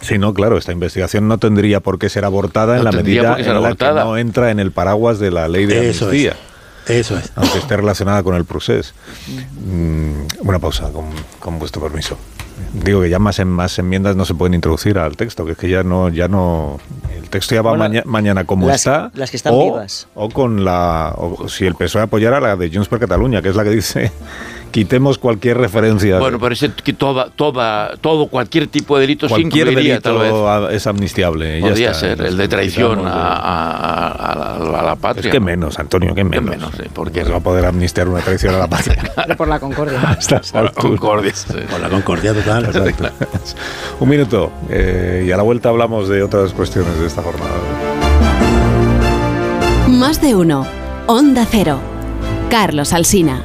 si 0.00 0.18
no, 0.18 0.32
claro, 0.32 0.58
esta 0.58 0.72
investigación 0.72 1.26
no 1.28 1.38
tendría 1.38 1.80
por 1.80 1.98
qué 1.98 2.08
ser 2.08 2.24
abortada 2.24 2.76
en 2.76 2.84
No 2.84 2.90
la 2.90 2.92
medida 2.92 3.36
en 3.38 3.46
la 3.48 3.56
abortada. 3.56 4.02
que 4.02 4.08
no 4.08 4.16
entra 4.16 4.50
en 4.50 4.60
el 4.60 4.70
paraguas 4.70 5.18
de 5.18 5.30
la 5.30 5.48
ley 5.48 5.66
de 5.66 5.90
Eso 5.90 6.10
es. 6.12 6.32
Eso 6.88 7.16
es. 7.18 7.32
Aunque 7.36 7.58
esté 7.58 7.76
relacionada 7.76 8.22
con 8.22 8.34
el 8.34 8.44
procés. 8.44 8.94
Mm, 9.66 10.46
una 10.48 10.58
pausa, 10.58 10.90
con, 10.92 11.06
con 11.38 11.58
vuestro 11.58 11.80
permiso. 11.82 12.16
Digo 12.72 13.02
que 13.02 13.10
ya 13.10 13.18
más, 13.18 13.38
en, 13.40 13.48
más 13.48 13.78
enmiendas 13.78 14.14
no 14.16 14.24
se 14.24 14.34
pueden 14.34 14.54
introducir 14.54 14.98
al 14.98 15.16
texto, 15.16 15.44
que 15.44 15.52
es 15.52 15.58
que 15.58 15.68
ya 15.68 15.82
no, 15.82 16.08
ya 16.08 16.28
no, 16.28 16.78
el 17.16 17.28
texto 17.28 17.54
ya 17.54 17.62
va 17.62 17.70
Bueno, 17.70 17.84
maña- 17.84 18.02
mañana 18.04 18.44
como 18.44 18.66
las- 18.66 18.76
está. 18.76 19.10
las 19.14 19.30
que 19.30 19.36
están 19.36 19.54
o, 19.54 19.64
vivas. 19.64 20.06
O 20.14 20.28
con 20.28 20.64
la, 20.64 21.14
o 21.16 21.48
si 21.48 21.66
el 21.66 21.74
PSOE 21.74 22.02
apoyara 22.02 22.40
la 22.40 22.54
de 22.56 22.70
Junts 22.70 22.88
per 22.88 23.00
Cataluña, 23.00 23.42
que 23.42 23.48
es 23.48 23.56
la 23.56 23.64
que 23.64 23.70
dice 23.70 24.12
quitemos 24.74 25.18
cualquier 25.18 25.56
referencia. 25.58 26.18
Bueno, 26.18 26.40
parece 26.40 26.68
que 26.82 26.92
toda, 26.92 27.30
toda, 27.30 27.94
todo, 28.00 28.26
cualquier 28.26 28.66
tipo 28.66 28.96
de 28.96 29.02
delito 29.02 29.28
se 29.28 29.34
cualquier 29.34 29.68
incluiría, 29.68 30.00
tal 30.00 30.14
vez. 30.18 30.32
delito 30.32 30.68
es 30.70 30.86
amnistiable. 30.88 31.60
ya 31.60 31.68
Podría 31.68 31.90
está. 31.92 32.00
ser, 32.00 32.20
el 32.22 32.36
de 32.36 32.48
traición 32.48 33.06
a, 33.06 33.10
a- 33.12 34.08
a 34.32 34.58
la, 34.58 34.80
a 34.80 34.82
la 34.82 34.96
patria. 34.96 35.28
Es 35.28 35.32
que 35.32 35.38
menos, 35.38 35.78
Antonio, 35.78 36.12
que 36.12 36.24
menos. 36.24 36.50
menos, 36.50 36.72
sí, 36.76 36.82
porque 36.92 37.20
No 37.20 37.26
se 37.26 37.32
va 37.32 37.38
a 37.38 37.42
poder 37.42 37.64
amnistiar 37.66 38.08
una 38.08 38.18
traición 38.20 38.52
a 38.56 38.58
la 38.58 38.66
patria. 38.68 39.12
Pero 39.14 39.36
por 39.36 39.46
la 39.46 39.60
concordia. 39.60 40.00
Por 40.52 40.64
la 40.64 40.72
concordia. 40.72 41.32
sí. 41.36 41.54
Con 41.70 41.80
la 41.80 41.88
concordia 41.88 42.34
total. 42.34 42.64
Exacto. 42.74 43.08
Un 44.00 44.08
minuto 44.08 44.50
eh, 44.70 45.24
y 45.28 45.30
a 45.30 45.36
la 45.36 45.44
vuelta 45.44 45.68
hablamos 45.68 46.08
de 46.08 46.20
otras 46.24 46.52
cuestiones 46.52 46.98
de 46.98 47.06
esta 47.06 47.22
jornada. 47.22 47.52
Más 49.88 50.20
de 50.20 50.34
uno. 50.34 50.66
Onda 51.06 51.46
Cero. 51.48 51.78
Carlos 52.50 52.92
Alsina. 52.92 53.44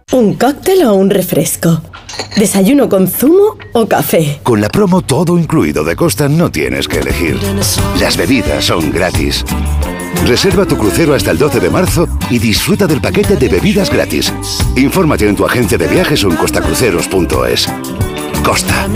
¿Un 0.11 0.33
cóctel 0.33 0.83
o 0.83 0.93
un 0.93 1.09
refresco? 1.09 1.81
¿Desayuno 2.35 2.89
con 2.89 3.07
zumo 3.07 3.57
o 3.71 3.87
café? 3.87 4.41
Con 4.43 4.59
la 4.59 4.67
promo 4.67 5.01
todo 5.01 5.37
incluido 5.37 5.85
de 5.85 5.95
Costa 5.95 6.27
no 6.27 6.51
tienes 6.51 6.89
que 6.89 6.99
elegir. 6.99 7.39
Las 7.97 8.17
bebidas 8.17 8.65
son 8.65 8.91
gratis. 8.91 9.45
Reserva 10.25 10.65
tu 10.65 10.77
crucero 10.77 11.15
hasta 11.15 11.31
el 11.31 11.37
12 11.37 11.61
de 11.61 11.69
marzo 11.69 12.07
y 12.29 12.39
disfruta 12.39 12.87
del 12.87 12.99
paquete 12.99 13.37
de 13.37 13.47
bebidas 13.47 13.89
gratis. 13.89 14.33
Infórmate 14.75 15.29
en 15.29 15.35
tu 15.37 15.45
agencia 15.45 15.77
de 15.77 15.87
viajes 15.87 16.25
o 16.25 16.29
en 16.29 16.35
costacruceros.es. 16.35 17.69
Costa. 18.43 18.87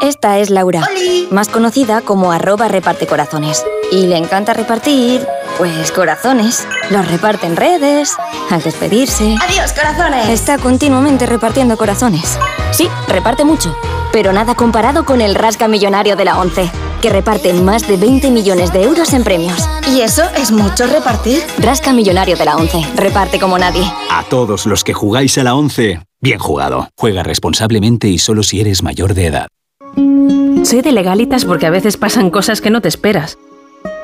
Esta 0.00 0.38
es 0.38 0.48
Laura, 0.48 0.88
más 1.30 1.48
conocida 1.48 2.00
como 2.00 2.32
arroba 2.32 2.68
reparte 2.68 3.06
corazones. 3.06 3.64
Y 3.92 4.06
le 4.06 4.16
encanta 4.16 4.54
repartir, 4.54 5.26
pues 5.58 5.92
corazones. 5.92 6.66
Los 6.90 7.10
reparte 7.10 7.46
en 7.46 7.56
redes, 7.56 8.14
al 8.50 8.62
despedirse. 8.62 9.36
¡Adiós, 9.48 9.72
corazones! 9.72 10.28
Está 10.28 10.58
continuamente 10.58 11.26
repartiendo 11.26 11.76
corazones. 11.76 12.38
Sí, 12.72 12.88
reparte 13.08 13.44
mucho, 13.44 13.76
pero 14.12 14.32
nada 14.32 14.54
comparado 14.54 15.04
con 15.04 15.20
el 15.20 15.34
rasca 15.34 15.68
millonario 15.68 16.16
de 16.16 16.24
la 16.24 16.38
ONCE, 16.38 16.70
que 17.00 17.10
reparte 17.10 17.52
más 17.54 17.86
de 17.86 17.96
20 17.96 18.30
millones 18.30 18.72
de 18.72 18.82
euros 18.82 19.12
en 19.12 19.24
premios. 19.24 19.68
¿Y 19.88 20.00
eso 20.00 20.22
es 20.36 20.50
mucho 20.50 20.86
repartir? 20.86 21.42
Rasca 21.58 21.92
millonario 21.92 22.36
de 22.36 22.44
la 22.44 22.56
ONCE, 22.56 22.86
reparte 22.96 23.38
como 23.38 23.58
nadie. 23.58 23.84
A 24.10 24.24
todos 24.24 24.66
los 24.66 24.84
que 24.84 24.94
jugáis 24.94 25.36
a 25.38 25.44
la 25.44 25.54
11, 25.54 26.00
bien 26.20 26.38
jugado. 26.38 26.88
Juega 26.98 27.22
responsablemente 27.22 28.08
y 28.08 28.18
solo 28.18 28.42
si 28.42 28.60
eres 28.60 28.82
mayor 28.82 29.14
de 29.14 29.26
edad. 29.26 29.48
Soy 30.64 30.80
de 30.80 30.92
legalitas 30.92 31.44
porque 31.44 31.66
a 31.66 31.70
veces 31.70 31.96
pasan 31.96 32.30
cosas 32.30 32.60
que 32.60 32.70
no 32.70 32.80
te 32.80 32.88
esperas. 32.88 33.36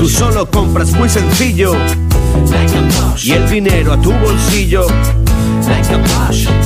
Tú 0.00 0.08
solo 0.08 0.50
compras 0.50 0.96
muy 0.96 1.10
sencillo. 1.10 1.74
Y 3.22 3.32
el 3.32 3.50
dinero 3.50 3.92
a 3.92 4.00
tu 4.00 4.10
bolsillo. 4.10 4.86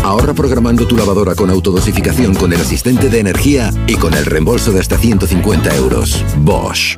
Ahorra 0.05 0.33
programando 0.35 0.87
tu 0.87 0.97
lavadora 0.97 1.35
con 1.35 1.51
autodosificación 1.51 2.37
con 2.37 2.53
el 2.53 2.61
asistente 2.61 3.09
de 3.09 3.19
energía 3.19 3.73
y 3.89 3.97
con 3.97 4.15
el 4.15 4.25
reembolso 4.25 4.71
de 4.71 4.79
hasta 4.79 4.99
150 4.99 5.75
euros. 5.75 6.25
Bosch. 6.45 6.97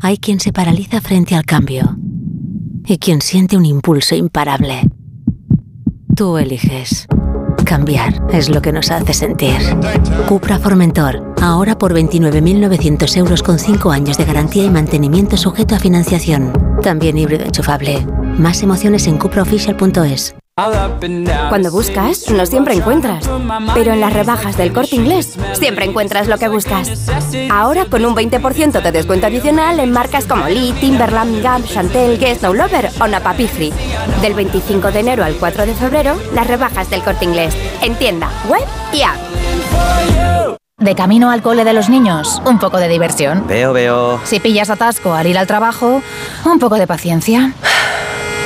Hay 0.00 0.18
quien 0.18 0.38
se 0.38 0.52
paraliza 0.52 1.00
frente 1.00 1.34
al 1.34 1.44
cambio 1.44 1.98
y 2.86 2.98
quien 2.98 3.20
siente 3.20 3.56
un 3.56 3.66
impulso 3.66 4.14
imparable. 4.14 4.82
Tú 6.14 6.38
eliges. 6.38 7.08
Cambiar 7.68 8.14
es 8.32 8.48
lo 8.48 8.62
que 8.62 8.72
nos 8.72 8.90
hace 8.90 9.12
sentir. 9.12 9.58
Cupra 10.26 10.58
Formentor, 10.58 11.34
ahora 11.42 11.76
por 11.76 11.92
29.900 11.92 13.16
euros 13.18 13.42
con 13.42 13.58
5 13.58 13.90
años 13.90 14.16
de 14.16 14.24
garantía 14.24 14.64
y 14.64 14.70
mantenimiento 14.70 15.36
sujeto 15.36 15.74
a 15.74 15.78
financiación. 15.78 16.50
También 16.82 17.18
híbrido 17.18 17.44
enchufable. 17.44 18.06
Más 18.38 18.62
emociones 18.62 19.06
en 19.06 19.18
cupraofficial.es. 19.18 20.34
Cuando 21.48 21.70
buscas, 21.70 22.28
no 22.30 22.44
siempre 22.44 22.74
encuentras. 22.74 23.30
Pero 23.74 23.92
en 23.92 24.00
las 24.00 24.12
rebajas 24.12 24.56
del 24.56 24.72
corte 24.72 24.96
inglés, 24.96 25.38
siempre 25.52 25.84
encuentras 25.84 26.26
lo 26.26 26.36
que 26.36 26.48
buscas. 26.48 27.08
Ahora 27.50 27.84
con 27.84 28.04
un 28.04 28.16
20% 28.16 28.82
de 28.82 28.92
descuento 28.92 29.28
adicional 29.28 29.78
en 29.78 29.92
marcas 29.92 30.26
como 30.26 30.48
Lee, 30.48 30.74
Timberland, 30.80 31.42
Gap, 31.42 31.64
Chantel, 31.64 32.18
Guess 32.18 32.42
No 32.42 32.54
Lover 32.54 32.90
o 33.00 33.06
Napapijri. 33.06 33.72
Del 34.20 34.34
25 34.34 34.90
de 34.90 35.00
enero 35.00 35.22
al 35.22 35.36
4 35.36 35.64
de 35.64 35.74
febrero, 35.74 36.16
las 36.34 36.48
rebajas 36.48 36.90
del 36.90 37.04
corte 37.04 37.24
inglés. 37.24 37.56
En 37.82 37.94
tienda, 37.94 38.28
web 38.48 38.64
y 38.92 39.02
app. 39.02 40.58
De 40.78 40.94
camino 40.94 41.30
al 41.30 41.42
cole 41.42 41.64
de 41.64 41.72
los 41.72 41.88
niños, 41.88 42.42
un 42.44 42.58
poco 42.58 42.78
de 42.78 42.88
diversión. 42.88 43.46
Veo, 43.46 43.72
veo. 43.72 44.20
Si 44.24 44.40
pillas 44.40 44.70
atasco 44.70 45.12
al 45.12 45.26
ir 45.28 45.38
al 45.38 45.46
trabajo, 45.46 46.02
un 46.44 46.58
poco 46.58 46.76
de 46.76 46.86
paciencia. 46.86 47.52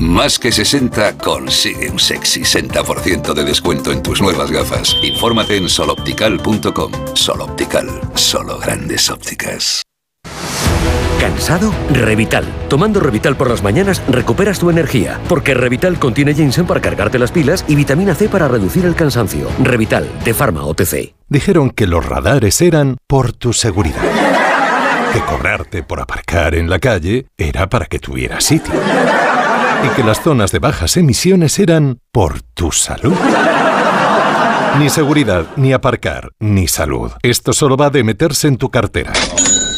Más 0.00 0.38
que 0.38 0.52
60 0.52 1.18
consigue 1.18 1.90
un 1.90 1.98
sexy 1.98 2.42
60% 2.42 3.34
de 3.34 3.42
descuento 3.42 3.90
en 3.90 4.00
tus 4.00 4.22
nuevas 4.22 4.48
gafas. 4.48 4.96
Infórmate 5.02 5.56
en 5.56 5.68
soloptical.com. 5.68 6.92
Soloptical, 7.14 7.88
solo 8.14 8.58
grandes 8.58 9.10
ópticas. 9.10 9.82
¿Cansado? 11.20 11.74
Revital. 11.90 12.44
Tomando 12.68 13.00
Revital 13.00 13.36
por 13.36 13.50
las 13.50 13.64
mañanas 13.64 14.00
recuperas 14.08 14.60
tu 14.60 14.70
energía, 14.70 15.18
porque 15.28 15.52
Revital 15.52 15.98
contiene 15.98 16.32
ginseng 16.32 16.66
para 16.66 16.80
cargarte 16.80 17.18
las 17.18 17.32
pilas 17.32 17.64
y 17.66 17.74
vitamina 17.74 18.14
C 18.14 18.28
para 18.28 18.46
reducir 18.46 18.86
el 18.86 18.94
cansancio. 18.94 19.48
Revital, 19.64 20.08
de 20.24 20.32
Pharma 20.32 20.64
OTC. 20.64 21.12
Dijeron 21.28 21.70
que 21.70 21.88
los 21.88 22.06
radares 22.06 22.60
eran 22.60 22.98
por 23.08 23.32
tu 23.32 23.52
seguridad. 23.52 24.02
Que 25.12 25.20
cobrarte 25.22 25.82
por 25.82 26.00
aparcar 26.00 26.54
en 26.54 26.70
la 26.70 26.78
calle 26.78 27.26
era 27.36 27.68
para 27.68 27.86
que 27.86 27.98
tuvieras 27.98 28.44
sitio 28.44 28.74
y 29.84 29.88
que 29.94 30.04
las 30.04 30.22
zonas 30.22 30.52
de 30.52 30.58
bajas 30.58 30.96
emisiones 30.96 31.58
eran 31.58 31.98
por 32.12 32.40
tu 32.42 32.72
salud. 32.72 33.14
Ni 34.78 34.90
seguridad, 34.90 35.46
ni 35.56 35.72
aparcar, 35.72 36.30
ni 36.38 36.68
salud. 36.68 37.10
Esto 37.22 37.52
solo 37.52 37.76
va 37.76 37.90
de 37.90 38.04
meterse 38.04 38.48
en 38.48 38.58
tu 38.58 38.70
cartera. 38.70 39.12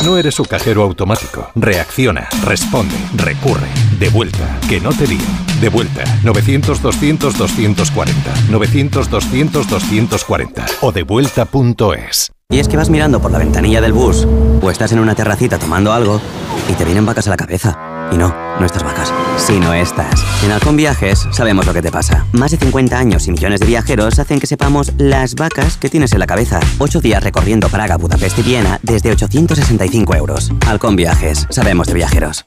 No 0.05 0.17
eres 0.17 0.35
su 0.35 0.47
cajero 0.47 0.83
automático. 0.83 1.51
Reacciona, 1.55 2.29
responde, 2.45 2.97
recurre. 3.17 3.69
De 3.99 4.09
vuelta, 4.09 4.59
que 4.69 4.81
no 4.81 4.91
te 4.91 5.07
lío. 5.07 5.21
De 5.61 5.69
vuelta, 5.69 6.05
900-200-240. 6.23 8.13
900-200-240. 8.51 10.65
O 10.81 10.93
devuelta.es. 10.93 12.33
Y 12.51 12.59
es 12.59 12.69
que 12.69 12.77
vas 12.77 12.91
mirando 12.91 13.21
por 13.21 13.31
la 13.31 13.39
ventanilla 13.39 13.81
del 13.81 13.93
bus, 13.93 14.27
o 14.61 14.71
estás 14.71 14.91
en 14.93 14.99
una 14.99 15.15
terracita 15.15 15.59
tomando 15.59 15.93
algo, 15.93 16.21
y 16.69 16.73
te 16.73 16.85
vienen 16.85 17.07
vacas 17.07 17.29
a 17.29 17.31
la 17.31 17.37
cabeza. 17.37 17.79
Y 18.11 18.17
no, 18.17 18.35
no 18.59 18.67
estas 18.67 18.83
vacas, 18.83 19.13
sino 19.37 19.75
estas. 19.75 20.25
En 20.45 20.53
Halcón 20.53 20.77
Viajes 20.77 21.27
sabemos 21.33 21.67
lo 21.67 21.73
que 21.73 21.83
te 21.83 21.91
pasa. 21.91 22.27
Más 22.33 22.51
de 22.51 22.57
50 22.57 22.99
años 22.99 23.27
y 23.27 23.33
millones 23.33 23.61
de 23.61 23.67
viajeros 23.67 24.19
hacen 24.19 24.41
que 24.41 24.47
sepamos 24.47 24.93
las 24.99 25.35
vacas 25.35 25.77
que 25.77 25.89
tienes 25.89 26.13
en 26.13 26.19
la 26.19 26.27
cabeza. 26.27 26.61
Ocho 26.79 27.01
días 27.01 27.23
recorriendo 27.23 27.69
Praga, 27.69 27.97
Budapest 27.97 28.39
y 28.39 28.43
Viena 28.43 28.79
desde 28.83 29.11
865 29.11 30.15
euros. 30.15 30.51
Halcón 30.67 30.97
Viajes, 30.97 31.47
sabemos 31.51 31.87
de 31.87 31.95
viajeros. 31.95 32.47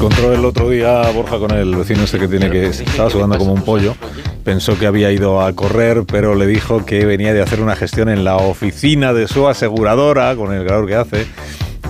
encontró 0.00 0.32
el 0.32 0.42
otro 0.46 0.70
día 0.70 1.02
Borja 1.10 1.38
con 1.38 1.50
el 1.50 1.76
vecino 1.76 2.04
este 2.04 2.18
que 2.18 2.26
tiene 2.26 2.48
que 2.48 2.68
estaba 2.68 3.10
sudando 3.10 3.36
como 3.36 3.52
un 3.52 3.60
pollo. 3.60 3.94
Pensó 4.42 4.78
que 4.78 4.86
había 4.86 5.12
ido 5.12 5.42
a 5.42 5.52
correr, 5.52 6.04
pero 6.06 6.34
le 6.34 6.46
dijo 6.46 6.86
que 6.86 7.04
venía 7.04 7.34
de 7.34 7.42
hacer 7.42 7.60
una 7.60 7.76
gestión 7.76 8.08
en 8.08 8.24
la 8.24 8.36
oficina 8.36 9.12
de 9.12 9.28
su 9.28 9.46
aseguradora, 9.46 10.34
con 10.36 10.54
el 10.54 10.66
calor 10.66 10.86
que 10.86 10.94
hace. 10.94 11.26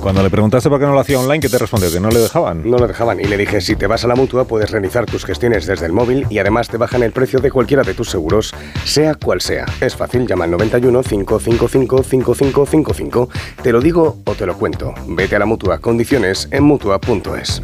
Cuando 0.00 0.22
le 0.22 0.30
preguntaste 0.30 0.70
por 0.70 0.80
qué 0.80 0.86
no 0.86 0.94
lo 0.94 1.00
hacía 1.00 1.18
online, 1.20 1.40
¿qué 1.40 1.50
te 1.50 1.58
respondió? 1.58 1.92
¿Que 1.92 2.00
no 2.00 2.08
le 2.08 2.20
dejaban? 2.20 2.68
No 2.68 2.78
le 2.78 2.86
dejaban. 2.86 3.20
Y 3.20 3.24
le 3.24 3.36
dije, 3.36 3.60
si 3.60 3.76
te 3.76 3.86
vas 3.86 4.02
a 4.04 4.08
la 4.08 4.14
mutua, 4.14 4.44
puedes 4.44 4.70
realizar 4.70 5.04
tus 5.04 5.26
gestiones 5.26 5.66
desde 5.66 5.84
el 5.84 5.92
móvil 5.92 6.26
y 6.30 6.38
además 6.38 6.68
te 6.68 6.78
bajan 6.78 7.02
el 7.02 7.12
precio 7.12 7.38
de 7.40 7.50
cualquiera 7.50 7.82
de 7.82 7.92
tus 7.92 8.08
seguros, 8.08 8.54
sea 8.84 9.14
cual 9.14 9.42
sea. 9.42 9.66
Es 9.80 9.94
fácil, 9.94 10.26
llama 10.26 10.44
al 10.44 10.52
91 10.52 11.02
555 11.02 12.02
5555. 12.02 13.28
Te 13.62 13.72
lo 13.72 13.80
digo 13.80 14.16
o 14.24 14.34
te 14.34 14.46
lo 14.46 14.56
cuento. 14.56 14.94
Vete 15.06 15.36
a 15.36 15.38
la 15.38 15.46
mutua. 15.46 15.78
Condiciones 15.78 16.48
en 16.50 16.64
mutua.es. 16.64 17.62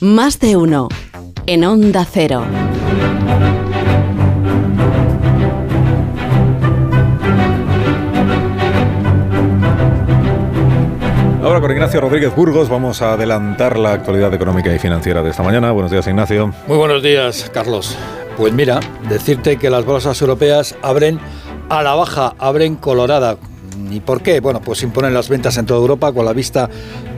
Más 0.00 0.40
de 0.40 0.56
uno. 0.56 0.88
En 1.46 1.64
Onda 1.64 2.06
Cero. 2.10 2.44
Ahora 11.42 11.60
con 11.60 11.72
Ignacio 11.72 12.00
Rodríguez 12.00 12.32
Burgos 12.36 12.68
vamos 12.68 13.02
a 13.02 13.14
adelantar 13.14 13.76
la 13.76 13.94
actualidad 13.94 14.32
económica 14.32 14.72
y 14.72 14.78
financiera 14.78 15.24
de 15.24 15.30
esta 15.30 15.42
mañana. 15.42 15.72
Buenos 15.72 15.90
días, 15.90 16.06
Ignacio. 16.06 16.54
Muy 16.68 16.76
buenos 16.76 17.02
días, 17.02 17.50
Carlos. 17.52 17.98
Pues 18.36 18.52
mira, 18.52 18.78
decirte 19.08 19.56
que 19.56 19.68
las 19.68 19.84
bolsas 19.84 20.20
europeas 20.22 20.76
abren 20.82 21.18
a 21.68 21.82
la 21.82 21.96
baja, 21.96 22.34
abren 22.38 22.76
colorada. 22.76 23.38
¿Y 23.90 24.00
por 24.00 24.22
qué? 24.22 24.40
Bueno, 24.40 24.60
pues 24.60 24.82
imponen 24.82 25.14
las 25.14 25.28
ventas 25.28 25.56
en 25.56 25.66
toda 25.66 25.80
Europa 25.80 26.12
con 26.12 26.24
la 26.24 26.32
vista 26.32 26.68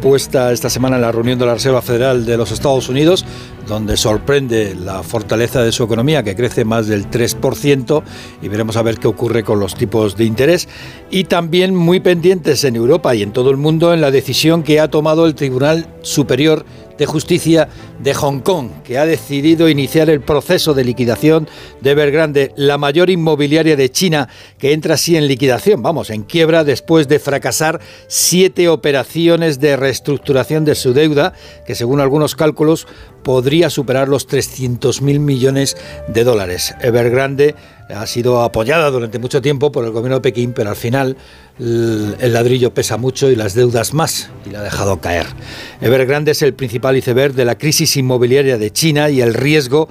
puesta 0.01 0.53
esta 0.53 0.71
semana 0.71 0.97
en 0.97 1.03
la 1.03 1.13
reunión 1.13 1.39
de 1.39 1.47
la 1.47 1.55
Reserva 1.55 1.83
Federal 1.83 2.25
de 2.25 2.37
los 2.37 2.53
Estados 2.53 2.89
Unidos, 2.89 3.25
donde 3.67 3.97
sorprende 3.97 4.75
la 4.75 5.03
fortaleza 5.03 5.63
de 5.63 5.73
su 5.73 5.85
economía, 5.85 6.23
que 6.23 6.37
crece 6.37 6.65
más 6.65 6.87
del 6.87 7.11
3%, 7.11 8.03
y 8.43 8.49
veremos 8.49 8.77
a 8.77 8.83
ver 8.83 8.99
qué 8.99 9.09
ocurre 9.09 9.43
con 9.43 9.61
los 9.61 9.75
tipos 9.75 10.17
de 10.17 10.25
interés. 10.25 10.69
Y 11.11 11.25
también 11.25 11.75
muy 11.75 12.01
pendientes 12.01 12.65
en 12.65 12.77
Europa 12.77 13.15
y 13.15 13.23
en 13.23 13.33
todo 13.33 13.51
el 13.51 13.57
mundo 13.57 13.95
en 13.95 14.01
la 14.01 14.11
decisión 14.11 14.63
que 14.63 14.81
ha 14.81 14.89
tomado 14.89 15.27
el 15.27 15.35
Tribunal 15.35 15.87
Superior 16.03 16.65
de 16.99 17.07
Justicia 17.07 17.69
de 17.99 18.15
Hong 18.15 18.41
Kong, 18.41 18.69
que 18.85 18.99
ha 18.99 19.07
decidido 19.07 19.69
iniciar 19.69 20.11
el 20.11 20.21
proceso 20.21 20.75
de 20.75 20.85
liquidación 20.85 21.49
de 21.81 21.91
Evergrande, 21.91 22.53
la 22.57 22.79
mayor 22.79 23.11
inmobiliaria 23.11 23.77
de 23.77 23.91
China, 23.91 24.29
que 24.59 24.73
entra 24.73 24.95
así 24.95 25.17
en 25.17 25.29
liquidación, 25.29 25.83
vamos, 25.83 26.11
en 26.11 26.23
quiebra 26.23 26.65
después 26.65 27.09
de 27.09 27.19
fracasar 27.19 27.81
siete 28.09 28.69
operaciones 28.69 29.61
de 29.61 29.77
reestructuración 29.77 30.65
de 30.65 30.75
su 30.75 30.93
deuda, 30.93 31.33
que 31.67 31.75
según 31.75 32.01
algunos 32.01 32.35
cálculos 32.35 32.87
podría 33.23 33.71
superar 33.71 34.09
los 34.09 34.29
300.000 34.29 35.19
millones 35.19 35.77
de 36.09 36.25
dólares. 36.25 36.75
Evergrande 36.81 37.55
ha 37.89 38.07
sido 38.07 38.43
apoyada 38.43 38.91
durante 38.91 39.19
mucho 39.19 39.43
tiempo 39.43 39.73
por 39.73 39.85
el 39.85 39.91
gobierno 39.91 40.17
de 40.17 40.23
Pekín, 40.23 40.53
pero 40.53 40.71
al 40.71 40.77
final 40.77 41.17
el 41.59 42.33
ladrillo 42.33 42.75
pesa 42.75 42.97
mucho 42.97 43.31
y 43.31 43.37
las 43.37 43.55
deudas 43.55 43.95
más, 43.95 44.31
y 44.45 44.51
la 44.51 44.61
ha 44.61 44.63
dejado 44.63 45.01
caer. 45.01 45.27
Evergrande 45.81 46.33
es 46.33 46.43
el 46.43 46.55
principal 46.55 46.97
iceberg 46.97 47.35
de 47.35 47.45
la 47.45 47.57
crisis 47.57 47.97
inmobiliaria 47.97 48.59
de 48.59 48.73
China 48.73 49.09
y 49.11 49.21
el 49.21 49.35
riesgo 49.35 49.89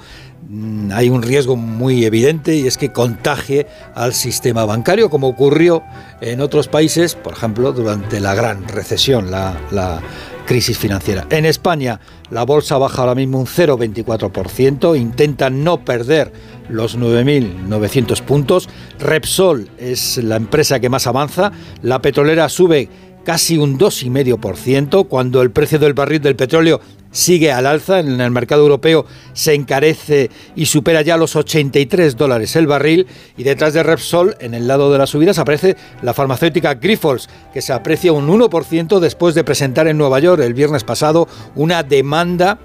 mm, 0.48 0.92
hay 0.92 1.08
un 1.08 1.22
riesgo 1.22 1.56
muy 1.56 2.04
evidente 2.04 2.54
y 2.54 2.66
es 2.66 2.76
que 2.76 2.92
contagie 2.92 3.66
al 3.94 4.12
sistema 4.12 4.66
bancario, 4.66 5.08
como 5.08 5.28
ocurrió 5.28 5.82
en 6.20 6.40
otros 6.40 6.68
países, 6.68 7.14
por 7.14 7.32
ejemplo, 7.32 7.72
durante 7.72 8.20
la 8.20 8.34
gran 8.34 8.68
recesión, 8.68 9.30
la, 9.30 10.02
crisis 10.46 10.78
financiera. 10.78 11.26
En 11.30 11.44
España, 11.46 12.00
la 12.30 12.44
bolsa 12.44 12.78
baja 12.78 13.02
ahora 13.02 13.14
mismo 13.14 13.38
un 13.38 13.46
0,24%, 13.46 14.98
intenta 14.98 15.50
no 15.50 15.84
perder 15.84 16.32
los 16.68 16.98
9.900 16.98 18.22
puntos. 18.22 18.68
Repsol 18.98 19.68
es 19.78 20.18
la 20.18 20.36
empresa 20.36 20.80
que 20.80 20.88
más 20.88 21.06
avanza, 21.06 21.52
la 21.82 22.00
petrolera 22.00 22.48
sube 22.48 22.88
casi 23.24 23.56
un 23.56 23.78
2,5%, 23.78 25.08
cuando 25.08 25.42
el 25.42 25.50
precio 25.50 25.78
del 25.78 25.94
barril 25.94 26.20
del 26.20 26.36
petróleo 26.36 26.80
sigue 27.14 27.52
al 27.52 27.66
alza. 27.66 28.00
En 28.00 28.20
el 28.20 28.30
mercado 28.30 28.62
europeo 28.62 29.06
se 29.32 29.54
encarece 29.54 30.30
y 30.54 30.66
supera 30.66 31.00
ya 31.00 31.16
los 31.16 31.36
83 31.36 32.18
dólares 32.18 32.54
el 32.56 32.66
barril. 32.66 33.06
Y 33.38 33.44
detrás 33.44 33.72
de 33.72 33.82
Repsol, 33.82 34.36
en 34.40 34.52
el 34.52 34.68
lado 34.68 34.92
de 34.92 34.98
las 34.98 35.08
subidas, 35.08 35.38
aparece 35.38 35.76
la 36.02 36.12
farmacéutica 36.12 36.74
Grifols, 36.74 37.30
que 37.54 37.62
se 37.62 37.72
aprecia 37.72 38.12
un 38.12 38.28
1% 38.28 38.98
después 38.98 39.34
de 39.34 39.44
presentar 39.44 39.88
en 39.88 39.96
Nueva 39.96 40.18
York 40.18 40.42
el 40.42 40.52
viernes 40.52 40.84
pasado 40.84 41.28
una 41.54 41.82
demanda 41.82 42.58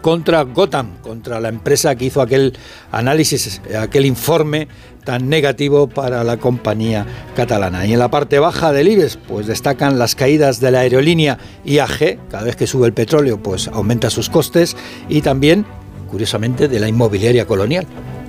contra 0.00 0.42
Gotham, 0.42 0.98
contra 1.02 1.40
la 1.40 1.48
empresa 1.48 1.94
que 1.94 2.06
hizo 2.06 2.20
aquel 2.20 2.56
análisis, 2.90 3.60
aquel 3.78 4.06
informe 4.06 4.68
tan 5.04 5.28
negativo 5.28 5.88
para 5.88 6.24
la 6.24 6.36
compañía 6.36 7.06
catalana. 7.34 7.86
Y 7.86 7.92
en 7.92 7.98
la 7.98 8.10
parte 8.10 8.38
baja 8.38 8.72
del 8.72 8.88
IBEX, 8.88 9.16
pues 9.16 9.46
destacan 9.46 9.98
las 9.98 10.14
caídas 10.14 10.60
de 10.60 10.70
la 10.70 10.80
aerolínea 10.80 11.38
IAG, 11.64 12.28
cada 12.30 12.44
vez 12.44 12.56
que 12.56 12.66
sube 12.66 12.86
el 12.86 12.92
petróleo, 12.92 13.42
pues 13.42 13.68
aumenta 13.68 14.10
sus 14.10 14.30
costes, 14.30 14.76
y 15.08 15.22
también, 15.22 15.66
curiosamente, 16.10 16.68
de 16.68 16.80
la 16.80 16.88
inmobiliaria 16.88 17.46
colonial 17.46 17.86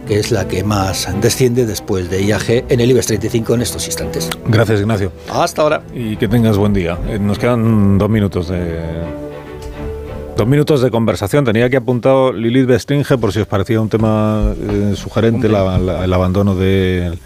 que 0.07 0.19
es 0.19 0.31
la 0.31 0.47
que 0.49 0.65
más 0.65 1.07
desciende 1.21 1.65
después 1.65 2.09
de 2.09 2.23
IAG 2.23 2.65
en 2.67 2.79
el 2.81 2.91
IBEX 2.91 3.07
35 3.07 3.55
en 3.55 3.61
estos 3.61 3.85
instantes. 3.85 4.29
Gracias, 4.47 4.81
Ignacio. 4.81 5.13
Hasta 5.29 5.61
ahora. 5.61 5.83
Y 5.93 6.17
que 6.17 6.27
tengas 6.27 6.57
buen 6.57 6.73
día. 6.73 6.97
Eh, 7.07 7.19
Nos 7.19 7.39
quedan 7.39 7.97
dos 7.97 8.09
minutos 8.09 8.49
de, 8.49 8.81
Dos 10.37 10.47
minutos 10.47 10.81
de 10.81 10.89
conversación. 10.89 11.45
Tenía 11.45 11.65
aquí 11.65 11.75
apuntado 11.75 12.33
Lilith 12.33 12.65
Bestringe 12.65 13.17
por 13.17 13.31
si 13.31 13.39
os 13.39 13.47
parecía 13.47 13.79
un 13.79 13.89
tema 13.89 14.53
eh, 14.59 14.93
sugerente 14.95 15.47
la- 15.47 15.77
la- 15.77 16.03
el 16.03 16.11
abandono 16.13 16.55
de, 16.55 17.17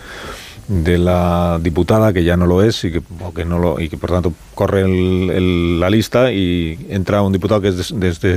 de 0.67 0.97
la 0.97 1.57
diputada, 1.61 2.11
que 2.11 2.23
ya 2.25 2.35
no 2.35 2.45
lo 2.45 2.61
es 2.61 2.83
y 2.83 2.91
que, 2.91 3.01
o 3.23 3.33
que 3.33 3.45
no 3.45 3.59
lo, 3.59 3.79
y 3.79 3.87
que 3.87 3.97
por 3.97 4.09
tanto 4.11 4.33
corre 4.57 4.81
el- 4.81 5.29
el- 5.29 5.79
la 5.79 5.89
lista 5.89 6.31
y 6.33 6.77
entra 6.89 7.21
un 7.21 7.31
diputado 7.31 7.61
que 7.61 7.67
es 7.69 7.77
des- 7.77 7.93
desde 7.95 8.35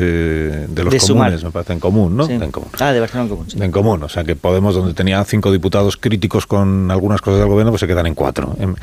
de, 0.69 0.85
los 0.85 0.93
De 0.93 1.01
Sumar. 1.01 1.29
comunes, 1.31 1.45
me 1.45 1.51
parece, 1.51 1.73
en 1.73 1.81
común, 1.81 2.15
¿no? 2.17 2.27
Sí. 2.27 2.35
En 2.35 2.51
común. 2.53 2.69
Ah, 2.79 2.93
de 2.93 3.01
Barcelona 3.01 3.25
en 3.25 3.29
común. 3.31 3.51
sí. 3.51 3.59
En 3.61 3.73
común, 3.73 4.03
o 4.03 4.09
sea 4.09 4.23
que 4.23 4.37
Podemos, 4.37 4.75
donde 4.75 4.95
tenía 4.95 5.25
cinco 5.25 5.51
diputados 5.51 5.97
críticos 5.97 6.47
con 6.47 6.91
algunas 6.91 7.21
cosas 7.23 7.41
del 7.41 7.49
gobierno, 7.49 7.73
pues 7.73 7.81
se 7.81 7.87
quedan 7.87 8.07
en 8.07 8.15
cuatro. 8.15 8.55
Em, 8.61 8.75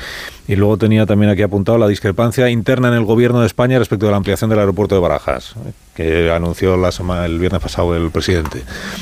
Y 0.49 0.55
luego 0.55 0.77
tenía 0.77 1.05
también 1.05 1.29
aquí 1.29 1.41
apuntado 1.41 1.77
la 1.77 1.89
discrepancia 1.89 2.49
interna 2.49 2.87
en 2.87 2.93
el 2.93 3.03
gobierno 3.03 3.41
de 3.41 3.47
España 3.47 3.77
respecto 3.79 4.05
de 4.05 4.11
la 4.11 4.17
ampliación 4.17 4.49
del 4.49 4.59
aeropuerto 4.59 4.95
de 4.95 5.01
Barajas, 5.01 5.55
que 5.93 6.31
anunció 6.31 6.77
la 6.77 6.93
sema- 6.93 7.25
el 7.25 7.37
viernes 7.37 7.61
pasado 7.61 7.93
el 7.97 8.11
presidente. 8.11 8.61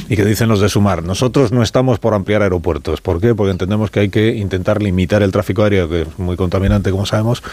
Y 0.10 0.16
que 0.16 0.26
dicen 0.26 0.50
los 0.50 0.60
de 0.60 0.70
Sumar, 0.70 1.04
nosotros 1.04 1.52
no 1.52 1.62
estamos 1.62 2.00
por 2.00 2.16
ampliar 2.16 2.42
aeropuertos. 2.42 3.00
¿Por 3.00 3.22
qué? 3.22 3.36
Porque 3.36 3.52
entendemos 3.52 3.92
que 3.92 4.00
hay 4.00 4.10
que 4.10 4.30
intentar 4.36 4.82
limitar 4.82 5.22
el 5.22 5.32
tráfico 5.32 5.62
aéreo, 5.62 5.88
que 5.88 6.02
es 6.02 6.08
muy 6.18 6.36
contaminante, 6.36 6.90
como 6.90 7.06
sabemos, 7.06 7.44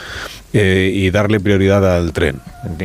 eh, 0.54 0.71
y 0.74 1.10
darle 1.10 1.40
prioridad 1.40 1.96
al 1.96 2.12
tren. 2.12 2.40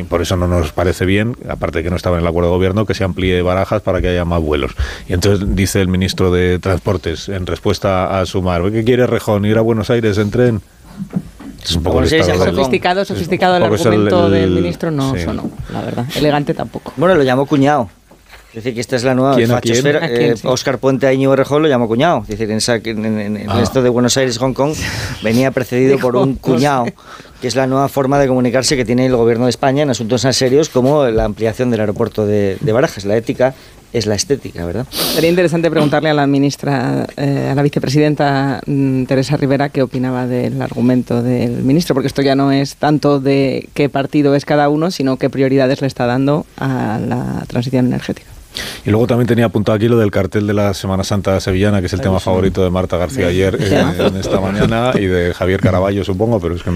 Por 0.08 0.22
eso 0.22 0.36
no 0.36 0.46
nos 0.48 0.72
parece 0.72 1.04
bien, 1.04 1.36
aparte 1.48 1.78
de 1.78 1.84
que 1.84 1.90
no 1.90 1.96
estaba 1.96 2.16
en 2.16 2.22
el 2.22 2.28
acuerdo 2.28 2.50
de 2.50 2.56
gobierno, 2.56 2.86
que 2.86 2.94
se 2.94 3.04
amplíe 3.04 3.42
Barajas 3.42 3.82
para 3.82 4.00
que 4.00 4.08
haya 4.08 4.24
más 4.24 4.40
vuelos. 4.42 4.72
Y 5.08 5.12
entonces 5.12 5.54
dice 5.54 5.80
el 5.80 5.88
ministro 5.88 6.30
de 6.30 6.58
Transportes, 6.58 7.28
en 7.28 7.46
respuesta 7.46 8.20
a 8.20 8.26
Sumar, 8.26 8.70
¿qué 8.70 8.84
quiere 8.84 9.06
Rejón? 9.06 9.44
¿Ir 9.44 9.58
a 9.58 9.60
Buenos 9.62 9.90
Aires 9.90 10.18
en 10.18 10.30
tren? 10.30 10.60
Es 11.62 11.76
un 11.76 11.82
poco 11.82 11.98
Kong. 11.98 12.08
Sofisticado, 12.08 13.04
sofisticado 13.04 13.56
el 13.56 13.62
es 13.74 13.80
el- 13.80 13.86
argumento 13.88 14.26
el- 14.26 14.32
del 14.32 14.50
ministro 14.50 14.90
no 14.90 15.14
sí. 15.14 15.22
sonó, 15.24 15.50
la 15.72 15.82
verdad. 15.82 16.06
Elegante 16.16 16.54
tampoco. 16.54 16.92
Bueno, 16.96 17.14
lo 17.14 17.22
llamó 17.22 17.46
cuñado. 17.46 17.90
Es 18.48 18.64
decir, 18.64 18.74
que 18.74 18.80
esta 18.80 18.96
es 18.96 19.04
la 19.04 19.14
nueva 19.14 19.34
fachosfera. 19.34 20.04
¿A 20.04 20.08
quién, 20.08 20.32
Eh, 20.32 20.36
sí? 20.36 20.46
Óscar 20.46 20.78
Puente 20.78 21.06
a 21.06 21.12
Íñigo 21.12 21.36
Rejón 21.36 21.62
lo 21.62 21.68
llamó 21.68 21.86
cuñado. 21.86 22.22
Es 22.22 22.38
decir, 22.38 22.50
en, 22.50 23.04
en- 23.04 23.36
en- 23.36 23.50
Ah. 23.50 23.60
esto 23.62 23.82
de 23.82 23.90
Buenos 23.90 24.16
Aires, 24.16 24.38
Hong 24.38 24.54
Kong, 24.54 24.72
venía 25.22 25.50
precedido 25.50 25.92
Dijo, 25.96 26.06
por 26.08 26.16
un 26.16 26.30
no 26.30 26.34
sé. 26.36 26.40
cuñado, 26.40 26.86
que 27.40 27.48
es 27.48 27.56
la 27.56 27.66
nueva 27.66 27.88
forma 27.88 28.18
de 28.18 28.26
comunicarse 28.26 28.76
que 28.76 28.84
tiene 28.84 29.06
el 29.06 29.16
gobierno 29.16 29.44
de 29.44 29.50
España 29.50 29.82
en 29.82 29.90
asuntos 29.90 30.22
tan 30.22 30.32
serios 30.32 30.68
como 30.68 31.06
la 31.06 31.24
ampliación 31.24 31.70
del 31.70 31.80
aeropuerto 31.80 32.26
de, 32.26 32.58
Barajas. 32.72 33.04
La 33.04 33.16
ética 33.16 33.54
es 33.92 34.06
la 34.06 34.14
estética, 34.14 34.66
¿verdad? 34.66 34.86
Sería 34.90 35.30
interesante 35.30 35.70
preguntarle 35.70 36.10
a 36.10 36.14
la 36.14 36.26
ministra, 36.26 37.06
eh, 37.16 37.48
a 37.50 37.54
la 37.54 37.62
vicepresidenta 37.62 38.60
mm, 38.66 39.04
Teresa 39.04 39.36
Rivera, 39.36 39.70
qué 39.70 39.82
opinaba 39.82 40.26
del 40.26 40.60
argumento 40.60 41.22
del 41.22 41.62
ministro, 41.62 41.94
porque 41.94 42.08
esto 42.08 42.22
ya 42.22 42.34
no 42.34 42.52
es 42.52 42.76
tanto 42.76 43.18
de 43.18 43.68
qué 43.72 43.88
partido 43.88 44.34
es 44.34 44.44
cada 44.44 44.68
uno, 44.68 44.90
sino 44.90 45.16
qué 45.16 45.30
prioridades 45.30 45.80
le 45.80 45.86
está 45.86 46.06
dando 46.06 46.44
a 46.58 47.00
la 47.00 47.44
transición 47.48 47.86
energética. 47.86 48.37
Y 48.84 48.90
luego 48.90 49.06
también 49.06 49.26
tenía 49.28 49.44
apuntado 49.46 49.76
aquí 49.76 49.86
lo 49.88 49.98
del 49.98 50.10
cartel 50.10 50.46
de 50.46 50.54
la 50.54 50.72
Semana 50.74 51.04
Santa 51.04 51.38
Sevillana, 51.40 51.80
que 51.80 51.86
es 51.86 51.92
el 51.92 52.00
tema 52.00 52.18
favorito 52.18 52.64
de 52.64 52.70
Marta 52.70 52.96
García 52.96 53.26
ayer, 53.28 53.56
eh, 53.60 53.94
en 53.98 54.16
esta 54.16 54.40
mañana, 54.40 54.92
y 54.94 55.04
de 55.06 55.34
Javier 55.34 55.60
Caraballo, 55.60 56.02
supongo, 56.04 56.40
pero 56.40 56.54
es 56.56 56.62
que 56.62 56.70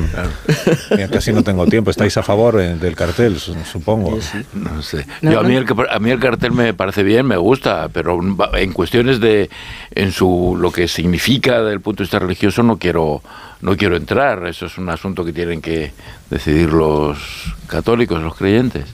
eh, 1.02 1.08
casi 1.10 1.32
no 1.32 1.42
tengo 1.42 1.66
tiempo. 1.66 1.90
¿Estáis 1.90 2.16
a 2.18 2.22
favor 2.22 2.60
eh, 2.60 2.74
del 2.76 2.94
cartel, 2.94 3.38
su- 3.40 3.56
supongo? 3.64 4.18
No 4.54 4.82
sé. 4.82 5.06
No, 5.22 5.32
Yo, 5.32 5.40
a, 5.40 5.42
mí 5.42 5.54
el, 5.56 5.66
a 5.90 5.98
mí 5.98 6.10
el 6.10 6.20
cartel 6.20 6.52
me 6.52 6.74
parece 6.74 7.02
bien, 7.02 7.26
me 7.26 7.36
gusta, 7.36 7.88
pero 7.92 8.20
en 8.54 8.72
cuestiones 8.72 9.18
de 9.20 9.48
en 9.94 10.12
su 10.12 10.56
lo 10.58 10.70
que 10.70 10.86
significa 10.88 11.60
desde 11.62 11.72
el 11.72 11.80
punto 11.80 12.02
de 12.02 12.04
vista 12.04 12.18
religioso 12.18 12.62
no 12.62 12.76
quiero 12.78 13.22
no 13.60 13.76
quiero 13.76 13.96
entrar. 13.96 14.46
Eso 14.46 14.66
es 14.66 14.76
un 14.78 14.88
asunto 14.90 15.24
que 15.24 15.32
tienen 15.32 15.60
que 15.62 15.92
decidir 16.30 16.72
los 16.72 17.18
católicos, 17.66 18.20
los 18.22 18.34
creyentes. 18.34 18.84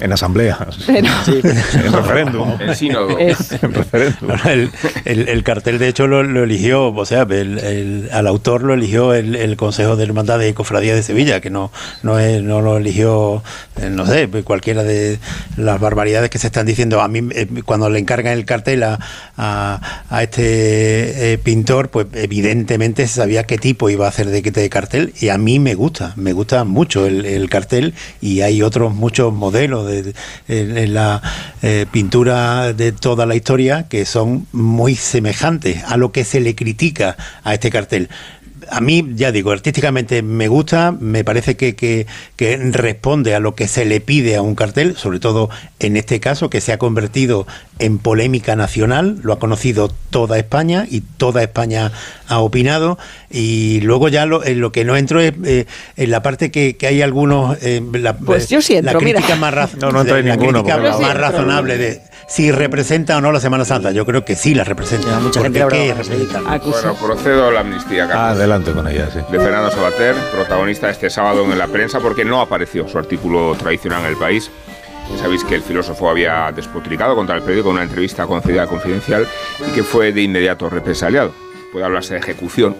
En 0.00 0.12
asamblea. 0.12 0.58
Pero- 0.86 1.08
En 1.26 1.92
referéndum. 1.92 2.48
El 2.60 2.74
sínodo. 2.76 3.18
En 3.18 3.74
referéndum. 3.74 4.28
Bueno, 4.28 4.42
el, 4.50 4.70
el- 5.04 5.28
el 5.28 5.42
cartel, 5.44 5.78
de 5.78 5.88
hecho, 5.88 6.06
lo, 6.06 6.22
lo 6.22 6.44
eligió, 6.44 6.88
o 6.88 7.04
sea, 7.06 7.22
el- 7.22 7.58
el- 7.58 8.08
al 8.12 8.26
autor 8.26 8.62
lo 8.62 8.74
eligió 8.74 9.14
el, 9.14 9.36
el 9.36 9.56
Consejo 9.56 9.96
de 9.96 10.04
Hermandad 10.04 10.40
y 10.40 10.52
Cofradía 10.54 10.94
de 10.94 11.02
Sevilla, 11.02 11.40
que 11.40 11.50
no, 11.50 11.70
no, 12.02 12.18
es- 12.18 12.42
no 12.42 12.60
lo 12.62 12.78
eligió, 12.78 13.42
eh, 13.80 13.90
no 13.90 14.06
sé, 14.06 14.28
pues 14.28 14.44
cualquiera 14.44 14.82
de 14.82 15.18
las 15.56 15.78
barbaridades 15.78 16.30
que 16.30 16.38
se 16.38 16.46
están 16.48 16.66
diciendo. 16.66 17.00
A 17.00 17.08
mí, 17.08 17.20
eh, 17.32 17.46
cuando 17.64 17.88
le 17.90 17.98
encargan 17.98 18.32
el 18.32 18.44
cartel 18.44 18.82
a, 18.84 18.98
a- 19.36 20.04
a 20.08 20.22
este 20.22 21.32
eh, 21.34 21.38
pintor, 21.38 21.90
pues 21.90 22.06
evidentemente 22.14 23.06
se 23.06 23.14
sabía 23.16 23.44
qué 23.44 23.58
tipo 23.58 23.90
iba 23.90 24.06
a 24.06 24.08
hacer 24.08 24.28
de, 24.28 24.40
de 24.42 24.68
cartel, 24.70 25.12
y 25.20 25.28
a 25.28 25.36
mí 25.38 25.58
me 25.58 25.74
gusta, 25.74 26.12
me 26.16 26.32
gusta 26.32 26.64
mucho 26.64 27.06
el, 27.06 27.24
el 27.26 27.48
cartel, 27.50 27.92
y 28.22 28.40
hay 28.40 28.62
otros 28.62 28.94
muchos 28.94 29.32
modelos 29.32 29.86
de, 29.86 29.91
de- 30.00 30.14
en, 30.48 30.94
la 30.94 31.20
eh, 31.62 31.84
pintura 31.92 32.72
de 32.72 32.92
toda 32.92 33.26
la 33.26 33.34
historia 33.34 33.86
que 33.88 34.06
son 34.06 34.46
muy 34.52 34.96
semejantes 34.96 35.84
a 35.84 35.96
lo 35.98 36.12
que 36.12 36.24
se 36.24 36.40
le 36.40 36.54
critica 36.54 37.16
a 37.44 37.52
este 37.54 37.70
cartel. 37.70 38.08
A 38.72 38.80
mí, 38.80 39.06
ya 39.14 39.32
digo, 39.32 39.50
artísticamente 39.52 40.22
me 40.22 40.48
gusta, 40.48 40.92
me 40.98 41.24
parece 41.24 41.56
que, 41.56 41.76
que- 41.76 42.06
que 42.36 42.56
responde 42.56 43.34
a 43.34 43.40
lo 43.40 43.54
que 43.54 43.68
se 43.68 43.84
le 43.84 44.00
pide 44.00 44.34
a 44.36 44.40
un 44.42 44.54
cartel, 44.54 44.96
sobre 44.96 45.20
todo 45.20 45.50
en 45.78 45.96
este 45.98 46.20
caso, 46.20 46.48
que 46.48 46.62
se 46.62 46.72
ha 46.72 46.78
convertido 46.78 47.46
en 47.78 47.98
polémica 47.98 48.56
nacional, 48.56 49.18
lo 49.22 49.34
ha 49.34 49.38
conocido 49.38 49.92
toda 50.10 50.38
España 50.38 50.86
y 50.90 51.02
toda 51.02 51.42
España 51.42 51.92
ha 52.28 52.38
opinado. 52.38 52.98
Y 53.30 53.80
luego 53.82 54.08
ya 54.08 54.24
lo, 54.24 54.42
en 54.44 54.60
lo 54.60 54.72
que 54.72 54.84
no 54.86 54.96
entro 54.96 55.20
es 55.20 55.34
eh, 55.44 55.66
en 55.96 56.10
la 56.10 56.22
parte 56.22 56.50
que, 56.50 56.76
que 56.76 56.86
hay 56.86 57.02
algunos... 57.02 57.58
eh, 57.62 57.82
la, 57.92 58.16
Pues 58.16 58.48
yo 58.48 58.62
sí 58.62 58.74
entro, 58.76 58.94
la 58.94 58.98
crítica 59.00 59.20
mira. 59.34 59.36
más, 59.36 59.54
raz- 59.54 59.74
No, 59.80 59.92
no 59.92 60.00
entra 60.00 60.18
en 60.18 60.28
la 60.28 60.36
ninguno, 60.36 60.62
crítica 60.64 60.78
más 60.82 60.98
entro. 61.00 61.14
razonable 61.20 61.76
de 61.76 62.00
si 62.32 62.50
representa 62.50 63.18
o 63.18 63.20
no 63.20 63.30
la 63.30 63.40
Semana 63.40 63.66
Santa. 63.66 63.90
Yo 63.92 64.06
creo 64.06 64.24
que 64.24 64.36
sí 64.36 64.54
la 64.54 64.64
representa. 64.64 65.20
Mucha 65.20 65.40
Porque 65.40 65.42
gente 65.42 65.62
habrá 65.62 65.76
¿qué 65.76 65.88
bajado 65.92 66.02
representa? 66.08 66.40
Bueno, 66.64 66.94
procedo 66.94 67.48
a 67.48 67.52
la 67.52 67.60
amnistía, 67.60 68.08
Ah, 68.10 68.30
adelante 68.30 68.72
con 68.72 68.88
ella, 68.88 69.10
sí. 69.12 69.18
de 69.30 69.38
Fernando 69.38 69.70
Sabater, 69.70 70.14
protagonista 70.32 70.88
este 70.88 71.10
sábado 71.10 71.44
en 71.44 71.58
la 71.58 71.66
prensa, 71.68 72.00
porque 72.00 72.24
no 72.24 72.40
apareció 72.40 72.88
su 72.88 72.98
artículo 72.98 73.54
tradicional 73.58 74.00
en 74.00 74.06
el 74.06 74.16
país. 74.16 74.50
Ya 75.10 75.18
Sabéis 75.18 75.44
que 75.44 75.56
el 75.56 75.62
filósofo 75.62 76.08
había 76.08 76.50
despotricado 76.56 77.14
contra 77.14 77.36
el 77.36 77.42
periódico 77.42 77.68
en 77.68 77.74
una 77.74 77.82
entrevista 77.84 78.24
concedida 78.26 78.62
a 78.62 78.66
confidencial 78.66 79.26
y 79.68 79.72
que 79.72 79.82
fue 79.82 80.12
de 80.12 80.22
inmediato 80.22 80.70
represaliado. 80.70 81.34
Puede 81.70 81.84
hablarse 81.84 82.14
de 82.14 82.20
ejecución 82.20 82.74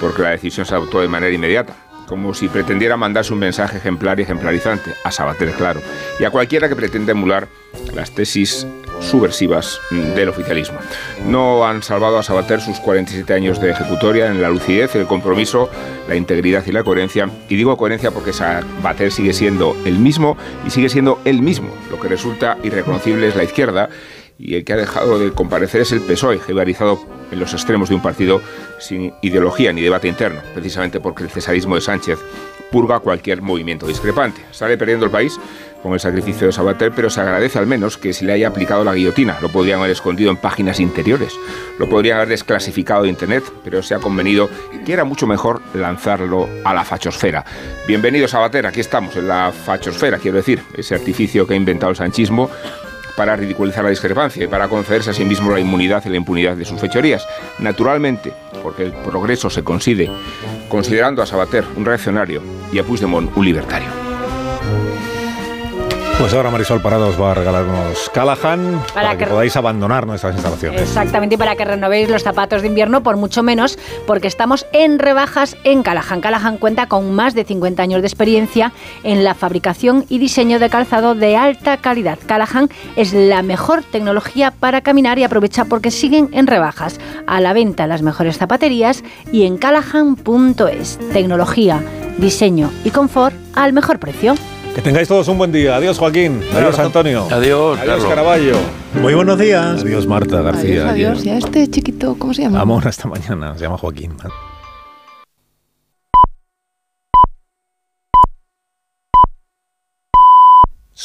porque 0.00 0.22
la 0.22 0.30
decisión 0.30 0.66
se 0.66 0.74
adoptó 0.74 1.00
de 1.00 1.06
manera 1.06 1.32
inmediata, 1.32 1.74
como 2.08 2.34
si 2.34 2.48
pretendiera 2.48 2.96
mandarse 2.96 3.32
un 3.32 3.38
mensaje 3.38 3.76
ejemplar 3.76 4.18
y 4.18 4.22
ejemplarizante, 4.22 4.94
a 5.04 5.12
Sabater, 5.12 5.52
claro, 5.52 5.80
y 6.18 6.24
a 6.24 6.30
cualquiera 6.30 6.68
que 6.68 6.74
pretenda 6.74 7.12
emular 7.12 7.46
las 7.94 8.10
tesis 8.12 8.66
subversivas 9.00 9.80
del 9.90 10.28
oficialismo. 10.28 10.78
No 11.26 11.66
han 11.66 11.82
salvado 11.82 12.18
a 12.18 12.22
Sabater 12.22 12.60
sus 12.60 12.78
47 12.80 13.32
años 13.32 13.60
de 13.60 13.70
ejecutoria 13.70 14.26
en 14.26 14.42
la 14.42 14.50
lucidez, 14.50 14.94
el 14.94 15.06
compromiso, 15.06 15.68
la 16.08 16.16
integridad 16.16 16.64
y 16.66 16.72
la 16.72 16.84
coherencia. 16.84 17.30
Y 17.48 17.56
digo 17.56 17.76
coherencia 17.76 18.10
porque 18.10 18.32
Sabater 18.32 19.12
sigue 19.12 19.32
siendo 19.32 19.76
el 19.84 19.98
mismo 19.98 20.36
y 20.66 20.70
sigue 20.70 20.88
siendo 20.88 21.20
el 21.24 21.42
mismo. 21.42 21.68
Lo 21.90 22.00
que 22.00 22.08
resulta 22.08 22.58
irreconocible 22.62 23.28
es 23.28 23.36
la 23.36 23.44
izquierda 23.44 23.88
y 24.38 24.54
el 24.54 24.64
que 24.64 24.74
ha 24.74 24.76
dejado 24.76 25.18
de 25.18 25.32
comparecer 25.32 25.80
es 25.80 25.92
el 25.92 26.00
PSOE, 26.00 26.38
jibarizado 26.40 26.98
en 27.30 27.40
los 27.40 27.52
extremos 27.54 27.88
de 27.88 27.94
un 27.94 28.02
partido 28.02 28.42
sin 28.78 29.14
ideología 29.22 29.72
ni 29.72 29.80
debate 29.80 30.08
interno, 30.08 30.40
precisamente 30.54 31.00
porque 31.00 31.22
el 31.22 31.30
cesarismo 31.30 31.74
de 31.74 31.80
Sánchez 31.80 32.18
purga 32.70 33.00
cualquier 33.00 33.42
movimiento 33.42 33.86
discrepante. 33.86 34.42
Sale 34.50 34.76
perdiendo 34.76 35.06
el 35.06 35.10
país 35.10 35.38
con 35.86 35.94
el 35.94 36.00
sacrificio 36.00 36.48
de 36.48 36.52
Sabater, 36.52 36.90
pero 36.90 37.08
se 37.10 37.20
agradece 37.20 37.60
al 37.60 37.66
menos 37.68 37.96
que 37.96 38.12
se 38.12 38.24
le 38.24 38.32
haya 38.32 38.48
aplicado 38.48 38.82
la 38.82 38.92
guillotina. 38.92 39.38
Lo 39.40 39.50
podrían 39.50 39.78
haber 39.78 39.92
escondido 39.92 40.32
en 40.32 40.36
páginas 40.36 40.80
interiores, 40.80 41.32
lo 41.78 41.88
podrían 41.88 42.16
haber 42.16 42.30
desclasificado 42.30 43.04
de 43.04 43.10
Internet, 43.10 43.44
pero 43.62 43.82
se 43.82 43.94
ha 43.94 43.98
convenido 43.98 44.50
que 44.84 44.92
era 44.92 45.04
mucho 45.04 45.28
mejor 45.28 45.62
lanzarlo 45.74 46.48
a 46.64 46.74
la 46.74 46.84
fachosfera. 46.84 47.44
Bienvenido 47.86 48.26
Sabater, 48.26 48.66
aquí 48.66 48.80
estamos 48.80 49.16
en 49.16 49.28
la 49.28 49.52
fachosfera, 49.52 50.18
quiero 50.18 50.38
decir, 50.38 50.60
ese 50.76 50.96
artificio 50.96 51.46
que 51.46 51.54
ha 51.54 51.56
inventado 51.56 51.90
el 51.90 51.96
sanchismo 51.96 52.50
para 53.16 53.36
ridiculizar 53.36 53.84
la 53.84 53.90
discrepancia 53.90 54.42
y 54.42 54.48
para 54.48 54.66
concederse 54.66 55.10
a 55.10 55.14
sí 55.14 55.24
mismo 55.24 55.52
la 55.52 55.60
inmunidad 55.60 56.02
y 56.04 56.08
la 56.08 56.16
impunidad 56.16 56.56
de 56.56 56.64
sus 56.64 56.80
fechorías. 56.80 57.24
Naturalmente, 57.60 58.32
porque 58.60 58.82
el 58.82 58.92
progreso 58.92 59.50
se 59.50 59.62
consigue 59.62 60.10
considerando 60.68 61.22
a 61.22 61.26
Sabater 61.26 61.64
un 61.76 61.84
reaccionario 61.84 62.42
y 62.72 62.80
a 62.80 62.82
Puigdemont 62.82 63.30
un 63.36 63.44
libertario. 63.44 64.05
Pues 66.18 66.32
ahora 66.32 66.50
Marisol 66.50 66.80
Parado 66.80 67.08
os 67.08 67.20
va 67.20 67.32
a 67.32 67.34
regalar 67.34 67.64
unos 67.64 68.08
Callahan 68.08 68.82
para, 68.94 69.12
que, 69.12 69.24
que, 69.24 69.26
podáis 69.26 69.54
abandonar 69.54 70.06
nuestras 70.06 70.34
instalaciones. 70.34 70.80
Exactamente, 70.80 71.34
y 71.34 71.38
para 71.38 71.56
que 71.56 71.64
renovéis 71.66 72.08
los 72.08 72.22
zapatos 72.22 72.62
de 72.62 72.68
invierno 72.68 73.02
por 73.02 73.18
mucho 73.18 73.42
menos, 73.42 73.78
porque 74.06 74.26
estamos 74.26 74.66
en 74.72 74.98
rebajas 74.98 75.58
en 75.64 75.82
Callahan. 75.82 76.22
Callahan 76.22 76.56
cuenta 76.56 76.86
con 76.86 77.14
más 77.14 77.34
de 77.34 77.44
50 77.44 77.82
años 77.82 78.00
de 78.00 78.08
experiencia 78.08 78.72
en 79.04 79.24
la 79.24 79.34
fabricación 79.34 80.06
y 80.08 80.16
diseño 80.18 80.58
de 80.58 80.70
calzado 80.70 81.14
de 81.14 81.36
alta 81.36 81.76
calidad. 81.76 82.18
Callahan 82.26 82.70
es 82.96 83.12
la 83.12 83.42
mejor 83.42 83.82
tecnología 83.82 84.52
para 84.52 84.80
caminar 84.80 85.18
y 85.18 85.24
aprovecha 85.24 85.66
porque 85.66 85.90
siguen 85.90 86.30
en 86.32 86.46
rebajas. 86.46 86.98
A 87.26 87.42
la 87.42 87.52
venta 87.52 87.86
las 87.86 88.00
mejores 88.00 88.38
zapaterías 88.38 89.04
y 89.32 89.44
en 89.44 89.58
callahan.es. 89.58 90.98
Tecnología, 91.12 91.82
diseño 92.16 92.70
y 92.84 92.90
confort 92.90 93.36
al 93.54 93.74
mejor 93.74 93.98
precio. 93.98 94.34
Que 94.76 94.82
tengáis 94.82 95.08
todos 95.08 95.26
un 95.28 95.38
buen 95.38 95.50
día. 95.52 95.74
Adiós, 95.76 95.96
Joaquín. 95.98 96.42
Adiós, 96.54 96.78
Antonio. 96.78 97.26
Adiós, 97.30 97.78
Adiós, 97.80 98.04
Caraballo. 98.04 98.58
Muy 99.00 99.14
buenos 99.14 99.38
días. 99.38 99.80
Adiós, 99.80 100.06
Marta 100.06 100.42
García. 100.42 100.90
Adiós, 100.90 101.12
adiós. 101.12 101.24
¿Y 101.24 101.30
a 101.30 101.38
este 101.38 101.66
chiquito 101.70 102.14
cómo 102.18 102.34
se 102.34 102.42
llama? 102.42 102.60
Amor, 102.60 102.86
hasta 102.86 103.08
mañana. 103.08 103.54
Se 103.56 103.62
llama 103.62 103.78
Joaquín. 103.78 104.12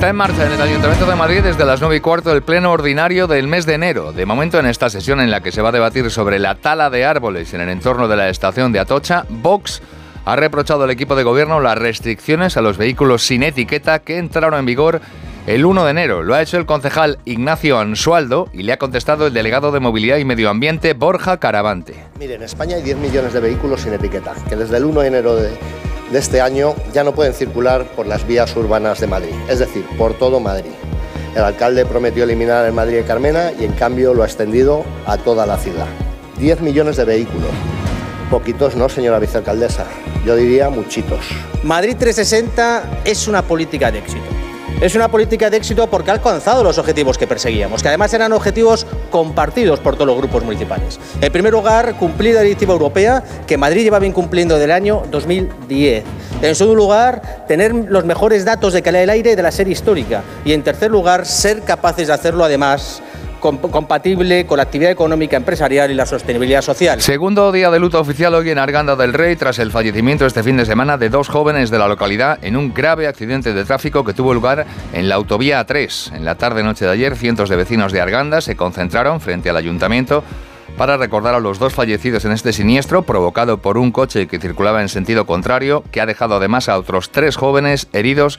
Está 0.00 0.08
en 0.08 0.16
marcha 0.16 0.46
en 0.46 0.52
el 0.52 0.62
Ayuntamiento 0.62 1.04
de 1.04 1.14
Madrid 1.14 1.42
desde 1.42 1.66
las 1.66 1.82
9 1.82 1.96
y 1.96 2.00
cuarto 2.00 2.32
el 2.32 2.40
pleno 2.40 2.72
ordinario 2.72 3.26
del 3.26 3.46
mes 3.48 3.66
de 3.66 3.74
enero. 3.74 4.12
De 4.12 4.24
momento, 4.24 4.58
en 4.58 4.64
esta 4.64 4.88
sesión 4.88 5.20
en 5.20 5.30
la 5.30 5.42
que 5.42 5.52
se 5.52 5.60
va 5.60 5.68
a 5.68 5.72
debatir 5.72 6.10
sobre 6.10 6.38
la 6.38 6.54
tala 6.54 6.88
de 6.88 7.04
árboles 7.04 7.52
en 7.52 7.60
el 7.60 7.68
entorno 7.68 8.08
de 8.08 8.16
la 8.16 8.30
estación 8.30 8.72
de 8.72 8.78
Atocha, 8.78 9.26
Vox 9.28 9.82
ha 10.24 10.36
reprochado 10.36 10.84
al 10.84 10.90
equipo 10.90 11.16
de 11.16 11.22
gobierno 11.22 11.60
las 11.60 11.76
restricciones 11.76 12.56
a 12.56 12.62
los 12.62 12.78
vehículos 12.78 13.24
sin 13.24 13.42
etiqueta 13.42 13.98
que 13.98 14.16
entraron 14.16 14.58
en 14.58 14.64
vigor 14.64 15.02
el 15.46 15.66
1 15.66 15.84
de 15.84 15.90
enero. 15.90 16.22
Lo 16.22 16.34
ha 16.34 16.40
hecho 16.40 16.56
el 16.56 16.64
concejal 16.64 17.18
Ignacio 17.26 17.78
Ansualdo 17.78 18.48
y 18.54 18.62
le 18.62 18.72
ha 18.72 18.78
contestado 18.78 19.26
el 19.26 19.34
delegado 19.34 19.70
de 19.70 19.80
Movilidad 19.80 20.16
y 20.16 20.24
Medio 20.24 20.48
Ambiente, 20.48 20.94
Borja 20.94 21.36
Caravante. 21.36 22.06
Mire, 22.18 22.36
en 22.36 22.42
España 22.44 22.76
hay 22.76 22.82
10 22.82 22.96
millones 22.96 23.34
de 23.34 23.40
vehículos 23.40 23.82
sin 23.82 23.92
etiqueta, 23.92 24.32
que 24.48 24.56
desde 24.56 24.78
el 24.78 24.86
1 24.86 25.00
de 25.02 25.06
enero 25.06 25.36
de 25.36 25.50
de 26.10 26.18
este 26.18 26.40
año 26.40 26.74
ya 26.92 27.04
no 27.04 27.14
pueden 27.14 27.32
circular 27.32 27.84
por 27.96 28.06
las 28.06 28.26
vías 28.26 28.54
urbanas 28.56 29.00
de 29.00 29.06
Madrid, 29.06 29.34
es 29.48 29.58
decir, 29.58 29.84
por 29.96 30.14
todo 30.14 30.40
Madrid. 30.40 30.72
El 31.34 31.44
alcalde 31.44 31.86
prometió 31.86 32.24
eliminar 32.24 32.66
el 32.66 32.72
Madrid 32.72 32.96
de 32.96 33.04
Carmena 33.04 33.52
y 33.58 33.64
en 33.64 33.72
cambio 33.72 34.12
lo 34.14 34.24
ha 34.24 34.26
extendido 34.26 34.84
a 35.06 35.16
toda 35.16 35.46
la 35.46 35.56
ciudad. 35.56 35.86
10 36.38 36.60
millones 36.62 36.96
de 36.96 37.04
vehículos. 37.04 37.50
Poquitos 38.30 38.74
no, 38.74 38.88
señora 38.88 39.18
vicealcaldesa. 39.18 39.86
Yo 40.24 40.34
diría 40.34 40.70
muchitos. 40.70 41.24
Madrid 41.62 41.96
360 41.98 43.02
es 43.04 43.28
una 43.28 43.42
política 43.42 43.92
de 43.92 43.98
éxito. 44.00 44.24
Es 44.80 44.94
una 44.94 45.08
política 45.08 45.50
de 45.50 45.58
éxito 45.58 45.88
porque 45.88 46.10
ha 46.10 46.14
alcanzado 46.14 46.64
los 46.64 46.78
objetivos 46.78 47.18
que 47.18 47.26
perseguíamos, 47.26 47.82
que 47.82 47.88
además 47.88 48.14
eran 48.14 48.32
objetivos 48.32 48.86
compartidos 49.10 49.78
por 49.78 49.94
todos 49.94 50.06
los 50.06 50.16
grupos 50.16 50.42
municipales. 50.42 50.98
En 51.20 51.30
primer 51.30 51.52
lugar, 51.52 51.96
cumplir 51.96 52.34
la 52.34 52.40
directiva 52.40 52.72
europea 52.72 53.22
que 53.46 53.58
Madrid 53.58 53.82
llevaba 53.82 54.06
incumpliendo 54.06 54.58
del 54.58 54.70
año 54.70 55.02
2010. 55.10 56.04
En 56.40 56.54
segundo 56.54 56.76
lugar, 56.76 57.44
tener 57.46 57.74
los 57.74 58.06
mejores 58.06 58.46
datos 58.46 58.72
de 58.72 58.80
calidad 58.80 59.02
del 59.02 59.10
aire 59.10 59.36
de 59.36 59.42
la 59.42 59.52
serie 59.52 59.74
histórica. 59.74 60.22
Y 60.46 60.54
en 60.54 60.62
tercer 60.62 60.90
lugar, 60.90 61.26
ser 61.26 61.60
capaces 61.60 62.06
de 62.06 62.14
hacerlo 62.14 62.44
además 62.44 63.02
compatible 63.40 64.46
con 64.46 64.58
la 64.58 64.64
actividad 64.64 64.92
económica 64.92 65.36
empresarial 65.36 65.90
y 65.90 65.94
la 65.94 66.06
sostenibilidad 66.06 66.62
social. 66.62 67.00
Segundo 67.00 67.50
día 67.50 67.70
de 67.70 67.78
luto 67.78 67.98
oficial 67.98 68.34
hoy 68.34 68.50
en 68.50 68.58
Arganda 68.58 68.96
del 68.96 69.12
Rey 69.12 69.36
tras 69.36 69.58
el 69.58 69.70
fallecimiento 69.70 70.26
este 70.26 70.42
fin 70.42 70.56
de 70.56 70.66
semana 70.66 70.98
de 70.98 71.08
dos 71.08 71.28
jóvenes 71.28 71.70
de 71.70 71.78
la 71.78 71.88
localidad 71.88 72.38
en 72.42 72.56
un 72.56 72.72
grave 72.72 73.06
accidente 73.06 73.52
de 73.52 73.64
tráfico 73.64 74.04
que 74.04 74.14
tuvo 74.14 74.34
lugar 74.34 74.66
en 74.92 75.08
la 75.08 75.16
autovía 75.16 75.66
A3. 75.66 76.14
En 76.14 76.24
la 76.24 76.36
tarde-noche 76.36 76.84
de 76.84 76.92
ayer, 76.92 77.16
cientos 77.16 77.48
de 77.48 77.56
vecinos 77.56 77.92
de 77.92 78.00
Arganda 78.00 78.40
se 78.40 78.56
concentraron 78.56 79.20
frente 79.20 79.50
al 79.50 79.56
ayuntamiento 79.56 80.22
para 80.76 80.96
recordar 80.96 81.34
a 81.34 81.40
los 81.40 81.58
dos 81.58 81.74
fallecidos 81.74 82.24
en 82.24 82.32
este 82.32 82.52
siniestro 82.52 83.02
provocado 83.02 83.58
por 83.58 83.76
un 83.76 83.92
coche 83.92 84.26
que 84.26 84.38
circulaba 84.38 84.80
en 84.80 84.88
sentido 84.88 85.26
contrario, 85.26 85.84
que 85.90 86.00
ha 86.00 86.06
dejado 86.06 86.36
además 86.36 86.68
a 86.68 86.78
otros 86.78 87.10
tres 87.10 87.36
jóvenes 87.36 87.88
heridos 87.92 88.38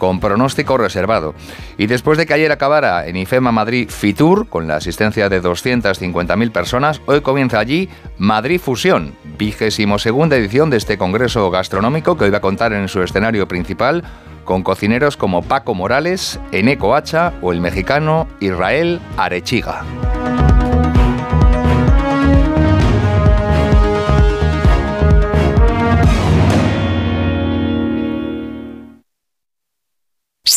con 0.00 0.18
pronóstico 0.18 0.78
reservado. 0.78 1.34
Y 1.78 1.86
después 1.86 2.18
de 2.18 2.26
que 2.26 2.34
ayer 2.34 2.50
acabara 2.50 3.06
en 3.06 3.16
IFEMA 3.16 3.52
Madrid 3.52 3.88
Fitur, 3.88 4.48
con 4.48 4.66
la 4.66 4.76
asistencia 4.76 5.28
de 5.28 5.42
250.000 5.42 6.50
personas, 6.50 7.00
hoy 7.06 7.20
comienza 7.20 7.60
allí 7.60 7.88
Madrid 8.18 8.58
Fusión, 8.58 9.14
vigésimo 9.38 9.98
segunda 9.98 10.36
edición 10.36 10.70
de 10.70 10.78
este 10.78 10.96
congreso 10.96 11.50
gastronómico 11.50 12.16
que 12.16 12.24
hoy 12.24 12.30
va 12.30 12.38
a 12.38 12.40
contar 12.40 12.72
en 12.72 12.88
su 12.88 13.02
escenario 13.02 13.46
principal 13.46 14.02
con 14.44 14.62
cocineros 14.62 15.18
como 15.18 15.42
Paco 15.42 15.74
Morales, 15.74 16.40
Eneco 16.50 16.96
Hacha 16.96 17.34
o 17.42 17.52
el 17.52 17.60
mexicano 17.60 18.26
Israel 18.40 19.00
Arechiga. 19.18 19.84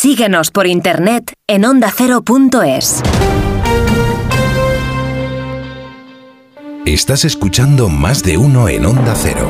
Síguenos 0.03 0.51
por 0.51 0.67
internet 0.67 1.31
en 1.47 1.63
ondacero.es. 1.63 3.01
Estás 6.85 7.23
escuchando 7.23 7.87
más 7.87 8.21
de 8.21 8.35
uno 8.35 8.67
en 8.67 8.85
Onda 8.85 9.15
Cero. 9.15 9.49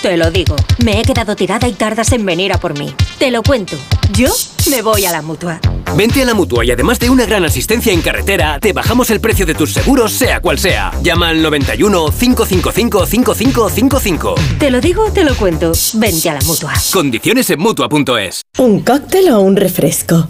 Te 0.00 0.16
lo 0.16 0.30
digo. 0.30 0.54
Me 0.84 1.00
he 1.00 1.02
quedado 1.02 1.34
tirada 1.34 1.66
y 1.66 1.72
tardas 1.72 2.12
en 2.12 2.24
venir 2.24 2.52
a 2.52 2.58
por 2.58 2.78
mí. 2.78 2.94
Te 3.18 3.32
lo 3.32 3.42
cuento. 3.42 3.76
Yo 4.12 4.32
me 4.70 4.80
voy 4.80 5.04
a 5.06 5.12
la 5.12 5.22
mutua. 5.22 5.60
Vente 5.96 6.22
a 6.22 6.24
la 6.24 6.34
mutua 6.34 6.64
y 6.64 6.70
además 6.70 7.00
de 7.00 7.10
una 7.10 7.26
gran 7.26 7.44
asistencia 7.44 7.92
en 7.92 8.00
carretera, 8.00 8.60
te 8.60 8.72
bajamos 8.72 9.10
el 9.10 9.20
precio 9.20 9.44
de 9.44 9.54
tus 9.54 9.72
seguros, 9.72 10.12
sea 10.12 10.40
cual 10.40 10.58
sea. 10.58 10.92
Llama 11.02 11.30
al 11.30 11.42
91 11.42 12.10
555 12.10 13.06
5555. 13.06 14.34
Te 14.58 14.70
lo 14.70 14.80
digo, 14.80 15.10
te 15.10 15.24
lo 15.24 15.34
cuento. 15.34 15.72
Vente 15.94 16.30
a 16.30 16.34
la 16.34 16.40
mutua. 16.42 16.74
Condiciones 16.92 17.50
en 17.50 17.58
mutua.es. 17.58 18.42
¿Un 18.58 18.80
cóctel 18.80 19.30
o 19.30 19.40
un 19.40 19.56
refresco? 19.56 20.28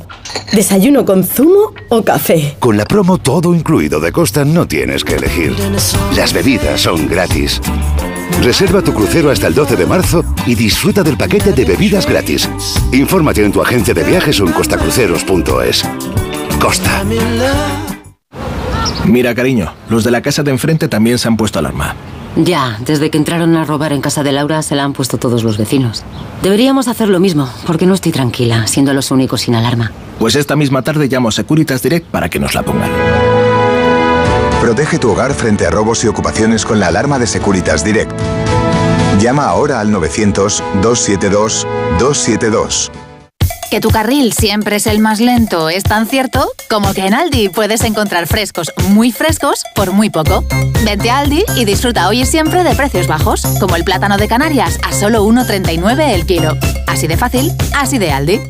¿Desayuno 0.53 1.05
con 1.05 1.25
zumo 1.25 1.75
o 1.91 2.03
café? 2.03 2.57
Con 2.59 2.79
la 2.79 2.85
promo 2.85 3.19
todo 3.19 3.55
incluido 3.55 4.01
de 4.01 4.13
Costa 4.13 4.47
no 4.47 4.67
tienes 4.67 5.05
que 5.05 5.17
elegir. 5.17 5.55
Las 6.17 6.33
bebidas 6.33 6.81
son 6.81 7.07
gratis. 7.07 7.61
Reserva 8.43 8.83
tu 8.83 8.93
crucero 8.95 9.31
hasta 9.31 9.47
el 9.47 9.55
12 9.55 9.77
de 9.77 9.87
marzo 9.87 10.25
y 10.47 10.55
disfruta 10.55 11.03
del 11.03 11.17
paquete 11.17 11.53
de 11.53 11.65
bebidas 11.65 12.07
gratis. 12.07 12.49
Infórmate 12.93 13.45
en 13.45 13.53
tu 13.53 13.61
agencia 13.61 13.95
de 13.95 14.05
viajes 14.05 14.41
o 14.41 14.47
en 14.47 14.53
costacruceros.es. 14.53 15.85
Costa. 16.61 17.05
Mira, 19.05 19.35
cariño, 19.35 19.73
los 19.89 20.05
de 20.05 20.11
la 20.11 20.23
casa 20.23 20.43
de 20.43 20.51
enfrente 20.51 20.89
también 20.89 21.19
se 21.19 21.29
han 21.29 21.37
puesto 21.37 21.59
alarma. 21.59 21.95
Ya, 22.37 22.79
desde 22.85 23.11
que 23.11 23.19
entraron 23.19 23.57
a 23.57 23.65
robar 23.65 23.93
en 23.93 24.01
casa 24.01 24.23
de 24.23 24.33
Laura 24.33 24.63
se 24.63 24.77
la 24.77 24.85
han 24.85 24.93
puesto 24.93 25.19
todos 25.19 25.43
los 25.43 25.59
vecinos. 25.59 26.05
Deberíamos 26.43 26.87
hacer 26.87 27.09
lo 27.09 27.19
mismo, 27.19 27.49
porque 27.67 27.87
no 27.87 27.95
estoy 27.95 28.13
tranquila, 28.13 28.67
siendo 28.67 28.95
los 28.95 29.11
únicos 29.11 29.41
sin 29.43 29.55
alarma. 29.55 29.91
Pues 30.19 30.37
esta 30.37 30.55
misma 30.55 30.83
tarde 30.83 31.09
llamo 31.09 31.29
a 31.29 31.33
Securitas 31.33 31.83
Direct 31.83 32.07
para 32.07 32.29
que 32.29 32.39
nos 32.39 32.55
la 32.55 32.63
pongan. 32.63 32.91
Protege 34.61 34.99
tu 34.99 35.13
hogar 35.13 35.35
frente 35.35 35.67
a 35.67 35.71
robos 35.71 36.03
y 36.05 36.09
ocupaciones 36.09 36.67
con 36.67 36.81
la 36.81 36.89
alarma 36.89 37.21
de 37.21 37.29
Securitas 37.29 37.85
Direct. 37.85 38.11
Llama 39.21 39.45
ahora 39.45 39.79
al 39.81 39.93
900-272-272. 39.93 42.91
Que 43.71 43.81
tu 43.81 43.91
carril 43.91 44.33
siempre 44.33 44.77
es 44.77 44.87
el 44.87 44.99
más 44.99 45.21
lento 45.21 45.69
es 45.69 45.83
tan 45.85 46.07
cierto 46.07 46.51
como 46.71 46.95
que 46.95 47.07
en 47.07 47.13
Aldi 47.15 47.51
puedes 47.51 47.85
encontrar 47.85 48.27
frescos 48.27 48.73
muy 48.89 49.13
frescos 49.13 49.63
por 49.75 49.93
muy 49.93 50.09
poco. 50.11 50.43
Vente 50.85 51.11
a 51.11 51.19
Aldi 51.19 51.45
y 51.57 51.65
disfruta 51.65 52.09
hoy 52.09 52.23
y 52.23 52.27
siempre 52.27 52.65
de 52.65 52.75
precios 52.75 53.07
bajos, 53.07 53.43
como 53.61 53.77
el 53.77 53.85
plátano 53.85 54.17
de 54.17 54.27
Canarias 54.27 54.81
a 54.83 54.93
solo 54.93 55.25
1,39 55.25 56.15
el 56.15 56.27
kilo. 56.27 56.57
Así 56.87 57.07
de 57.07 57.17
fácil, 57.17 57.53
así 57.75 57.99
de 57.99 58.11
Aldi. 58.11 58.41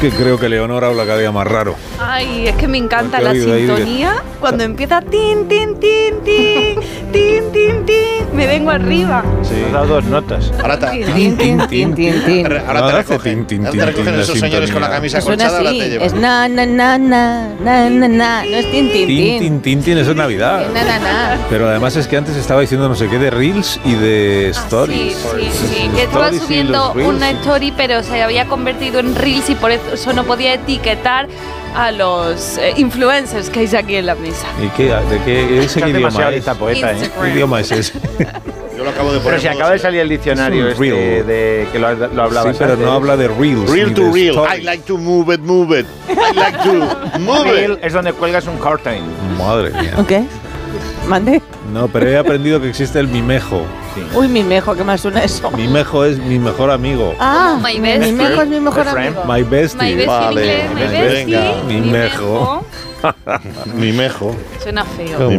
Que 0.00 0.10
creo 0.10 0.38
que 0.38 0.48
Leonor 0.48 0.84
habla 0.84 1.04
cada 1.04 1.18
día 1.18 1.30
más 1.32 1.46
raro. 1.46 1.74
Ay, 1.98 2.48
es 2.48 2.56
que 2.56 2.66
me 2.66 2.78
encanta 2.78 3.18
¿Te 3.18 3.24
la 3.24 3.32
sintonía 3.34 4.22
cuando 4.40 4.64
empieza 4.64 5.02
tin, 5.02 5.46
tin, 5.46 5.78
tin, 5.78 6.20
tin, 6.24 6.80
tin, 7.12 7.52
tin, 7.52 7.84
tin. 7.86 8.00
Me 8.34 8.46
vengo 8.46 8.70
arriba. 8.70 9.22
Sí. 9.42 9.56
Has 9.66 9.72
dado 9.72 9.86
dos 9.96 10.04
notas. 10.04 10.52
Ahora 10.62 10.78
Tin, 10.78 11.36
tin, 11.36 11.58
tin, 11.66 11.94
tin, 11.94 12.24
tin. 12.24 12.46
Ahora 12.46 12.62
Ahora 12.68 12.86
te 12.86 12.96
recogen, 12.98 13.46
tin, 13.46 13.46
tin, 13.46 13.66
ahora 13.66 13.72
tin, 13.72 13.80
te 13.82 13.86
recogen 13.86 14.20
esos 14.20 14.38
señores 14.38 14.70
con 14.70 14.80
la 14.80 14.88
camisa 14.88 15.20
colchada, 15.20 15.58
ahora 15.58 15.70
te 15.70 15.90
llevan. 15.90 16.06
es 16.06 16.14
na 16.14 16.48
na 16.48 16.64
na 16.64 16.96
na 16.96 17.48
na 17.62 17.90
na 17.90 18.08
na, 18.08 18.42
no 18.44 18.56
es 18.56 18.70
tin 18.70 18.90
tin 18.92 19.06
Tin, 19.06 19.16
tin. 19.16 19.38
tin, 19.40 19.60
tin, 19.60 19.82
tin, 19.82 19.98
eso 19.98 20.12
es 20.12 20.16
Navidad. 20.16 20.66
Na 20.72 20.84
na 20.84 20.98
na. 21.00 21.38
Pero 21.50 21.68
además 21.68 21.96
es 21.96 22.06
que 22.06 22.16
antes 22.16 22.36
estaba 22.36 22.60
diciendo 22.62 22.88
no 22.88 22.94
sé 22.94 23.08
qué 23.08 23.18
de 23.18 23.30
Reels 23.30 23.80
y 23.84 23.94
de 23.94 24.48
Stories. 24.50 25.16
Sí, 25.16 25.48
sí, 25.52 25.90
que 25.94 26.04
estaba 26.04 26.32
subiendo 26.32 26.92
una 26.94 27.30
story, 27.32 27.72
pero 27.76 28.02
se 28.02 28.22
había 28.22 28.46
convertido 28.46 29.00
en 29.00 29.14
Reels 29.16 29.50
y 29.50 29.54
por 29.56 29.72
eso 29.72 29.82
no 30.14 30.24
podía 30.24 30.54
etiquetar 30.54 31.28
a 31.74 31.90
los 31.92 32.58
eh, 32.58 32.74
influencers 32.76 33.48
que 33.50 33.60
hay 33.60 33.76
aquí 33.76 33.96
en 33.96 34.06
la 34.06 34.14
mesa. 34.16 34.46
¿Y 34.62 34.68
qué, 34.70 34.84
de 34.84 35.18
qué, 35.24 35.58
ese 35.64 35.80
qué 35.80 35.90
idioma 35.90 36.08
demasiado 36.10 36.30
es? 36.32 36.58
poeta, 36.58 36.92
¿eh? 36.92 37.10
¿Qué 37.22 37.28
idioma 37.30 37.60
es 37.60 37.70
ese? 37.72 37.92
Yo 38.76 38.84
lo 38.84 38.90
acabo 38.90 39.12
de 39.12 39.18
poner 39.20 39.38
Pero 39.38 39.42
si 39.42 39.48
acaba 39.58 39.72
de 39.72 39.78
salir 39.78 40.00
el 40.00 40.08
diccionario 40.08 40.66
Es 40.68 40.72
este 40.72 41.22
de 41.24 41.68
que 41.70 41.78
lo, 41.78 41.92
lo 41.94 42.22
hablabas 42.22 42.56
Sí, 42.56 42.58
pero 42.60 42.72
antes. 42.72 42.86
no 42.86 42.92
habla 42.92 43.16
de 43.18 43.28
Reels. 43.28 43.68
Reel 43.70 43.88
ni 43.88 43.94
to 43.94 44.02
stories. 44.08 44.58
I 44.58 44.62
like 44.62 44.84
to 44.86 44.96
move 44.96 45.34
it, 45.34 45.40
move 45.42 45.78
it. 45.78 45.86
I 46.08 46.34
like 46.34 46.58
to 46.62 47.18
move 47.18 47.46
it. 47.46 47.78
es 47.82 47.92
donde 47.92 48.14
cuelgas 48.14 48.46
un 48.46 48.56
curtain. 48.56 49.02
Madre 49.36 49.70
mía. 49.70 49.94
¿Ok? 49.98 50.12
¿Mande? 51.08 51.42
No, 51.74 51.88
pero 51.88 52.08
he 52.08 52.16
aprendido 52.16 52.58
que 52.60 52.68
existe 52.70 52.98
el 53.00 53.08
mimejo. 53.08 53.64
Uy, 54.14 54.28
mi 54.28 54.42
mejo, 54.42 54.74
¿qué 54.74 54.84
más 54.84 55.00
suena 55.00 55.24
eso? 55.24 55.50
Mimejo 55.50 56.04
es 56.04 56.18
mi 56.18 56.38
mejor 56.38 56.70
amigo. 56.70 57.14
Ah, 57.18 57.58
My 57.60 57.74
mi 57.74 58.12
mejo 58.12 58.42
es 58.42 58.48
mi 58.48 58.60
mejor 58.60 58.84
My 58.84 59.06
amigo. 59.06 59.24
My 59.24 59.42
bestie. 59.42 59.78
My 59.82 59.94
bestie 59.94 60.06
vale. 60.06 60.42
inglés, 60.42 60.70
my 60.74 60.98
bestie, 60.98 61.64
Mi 61.66 61.80
mi 61.80 61.90
mejo. 61.90 62.64
Mi 63.74 63.92
mejo. 63.92 64.34
Suena 64.62 64.84
feo. 64.84 65.30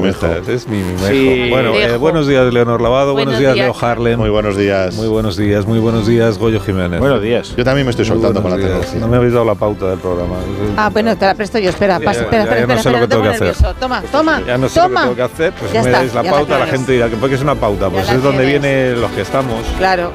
Es 0.48 0.68
mi 0.68 0.78
mimejo. 0.78 1.08
Sí. 1.08 1.48
Bueno, 1.50 1.70
eh, 1.70 1.82
Mimejo. 1.84 2.00
buenos 2.00 2.28
días, 2.28 2.52
Leonor 2.54 2.82
Lavado. 2.82 3.14
Buenos, 3.14 3.36
Buenos 3.36 3.40
días, 3.40 3.54
días. 3.54 3.66
Leo 3.82 3.90
Harlem. 3.90 4.20
Muy 4.20 4.30
buenos 4.30 4.58
días. 4.58 4.96
Muy 4.96 5.08
buenos 5.08 5.38
días, 5.38 5.66
muy 5.66 5.80
buenos 5.80 6.08
días, 6.08 6.38
Goyo 6.38 6.60
Jiménez. 6.60 7.00
Buenos 7.00 7.22
días. 7.22 7.56
Yo 7.56 7.64
también 7.64 7.86
me 7.86 7.92
estoy 7.92 8.06
soltando 8.06 8.42
con 8.42 8.52
la 8.52 8.58
tecnología. 8.58 9.00
No 9.00 9.08
me 9.08 9.18
habéis 9.18 9.34
dado 9.34 9.46
la 9.46 9.56
pauta 9.56 9.90
del 9.90 10.00
programa. 10.00 10.36
Ah, 10.78 10.90
bueno, 10.92 11.16
te 11.18 11.26
la 11.26 11.36
presto 11.36 11.60
yo. 11.60 11.70
Espera, 11.70 12.00
Ya, 12.00 12.06
pasa, 12.06 12.20
ya, 12.20 12.24
espera, 12.26 12.44
ya, 12.44 12.50
espera, 12.50 12.62
ya 12.62 12.68
no 12.68 12.74
espera, 12.74 12.84
sé 12.84 12.90
lo 12.92 13.00
que 13.00 13.08
tengo 13.08 13.24
te 13.24 13.30
que 13.30 13.36
hacer. 13.36 13.48
nervioso. 13.48 13.76
Toma, 13.80 14.04
toma. 14.12 14.42
Ya 14.46 14.58
no 14.58 14.70
sé 14.70 14.80
toma. 14.80 15.06
lo 15.06 15.10
que 15.10 15.16
tengo 15.16 15.16
que 15.16 15.34
hacer, 15.34 15.54
pues 15.60 15.72
Ya 15.74 15.82
me 15.84 15.90
está, 15.90 16.00
dais 16.00 16.14
la 16.14 16.24
pauta, 16.24 16.60
la 16.60 16.68
gente 16.68 16.92
dirá 16.92 17.10
que 17.10 17.16
porque 17.18 17.36
es 17.36 17.42
una 17.42 17.56
pauta, 17.56 17.90
pues 17.90 18.10
es 18.10 18.24
donde 18.24 18.46
vienen 18.46 19.00
los 19.02 19.12
que 19.12 19.22
estamos, 19.22 19.64
Claro. 19.78 20.12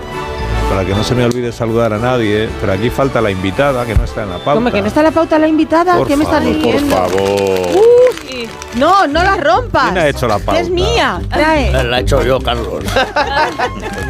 Para 0.68 0.84
que 0.84 0.94
no 0.94 1.04
se 1.04 1.14
me 1.14 1.24
olvide 1.24 1.52
saludar 1.52 1.92
a 1.92 1.98
nadie, 1.98 2.48
pero 2.60 2.72
aquí 2.72 2.90
falta 2.90 3.20
la 3.20 3.30
invitada 3.30 3.84
que 3.86 3.94
no 3.94 4.04
está 4.04 4.22
en 4.24 4.30
la 4.30 4.36
pauta. 4.36 4.54
¿Cómo 4.54 4.70
que 4.70 4.80
no 4.80 4.88
está 4.88 5.02
la 5.02 5.10
pauta 5.10 5.38
la 5.38 5.48
invitada? 5.48 5.96
Por 5.96 6.06
¿Qué 6.06 6.16
me 6.16 6.24
estás 6.24 6.42
favor, 6.42 6.62
por 6.62 6.72
diciendo? 6.72 6.96
favor. 6.96 7.86
No, 8.76 9.06
no 9.06 9.22
la 9.22 9.36
rompas. 9.36 9.84
¿Quién 9.84 9.98
ha 9.98 10.08
hecho 10.08 10.28
la 10.28 10.38
pauta? 10.38 10.60
Es 10.60 10.68
mía. 10.68 11.18
Trae. 11.30 11.72
La 11.84 11.98
he 11.98 12.02
hecho 12.02 12.22
yo, 12.22 12.38
Carlos. 12.40 12.84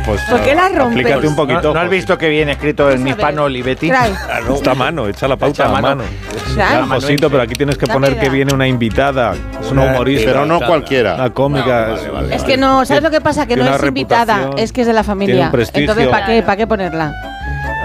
Pues, 0.04 0.20
¿Por 0.22 0.40
qué 0.40 0.54
la 0.56 0.68
rompes? 0.68 0.96
Explícate 0.98 1.28
un 1.28 1.36
poquito. 1.36 1.62
¿No, 1.62 1.74
no 1.74 1.80
has 1.80 1.90
visto 1.90 2.18
que 2.18 2.28
viene 2.28 2.52
escrito 2.52 2.90
en 2.90 3.06
hispano 3.06 3.44
Olivetti? 3.44 3.88
Trae. 3.88 4.12
Está 4.54 4.72
a 4.72 4.74
mano, 4.74 5.06
echa 5.06 5.28
la 5.28 5.36
pauta 5.36 5.64
Echa 5.64 5.72
a 5.72 5.78
a 5.78 5.80
mano. 5.80 6.02
mano. 6.56 6.94
Josito, 6.94 7.30
pero 7.30 7.42
aquí 7.42 7.54
tienes 7.54 7.78
que 7.78 7.86
poner 7.86 8.18
que 8.18 8.28
viene 8.28 8.52
una 8.52 8.66
invitada. 8.66 9.34
Es 9.60 9.70
una 9.70 9.84
humorista. 9.84 10.26
Pero 10.32 10.46
no 10.46 10.60
cualquiera. 10.60 11.14
Una 11.14 11.30
cómica. 11.30 11.94
Es 12.32 12.42
que 12.42 12.56
no, 12.56 12.84
¿sabes 12.84 13.02
lo 13.04 13.10
que 13.10 13.20
pasa? 13.20 13.46
Que 13.46 13.56
no 13.56 13.66
es 13.66 13.82
invitada, 13.82 14.50
es 14.56 14.72
que 14.72 14.80
es 14.80 14.86
de 14.86 14.92
la 14.92 15.02
tiene 15.02 15.06
familia. 15.06 15.44
un 15.46 15.52
prestigio. 15.52 15.80
Entonces, 15.82 16.08
¿para 16.08 16.26
qué, 16.26 16.42
¿para 16.46 16.56
qué 16.56 16.66
ponerla? 16.66 17.12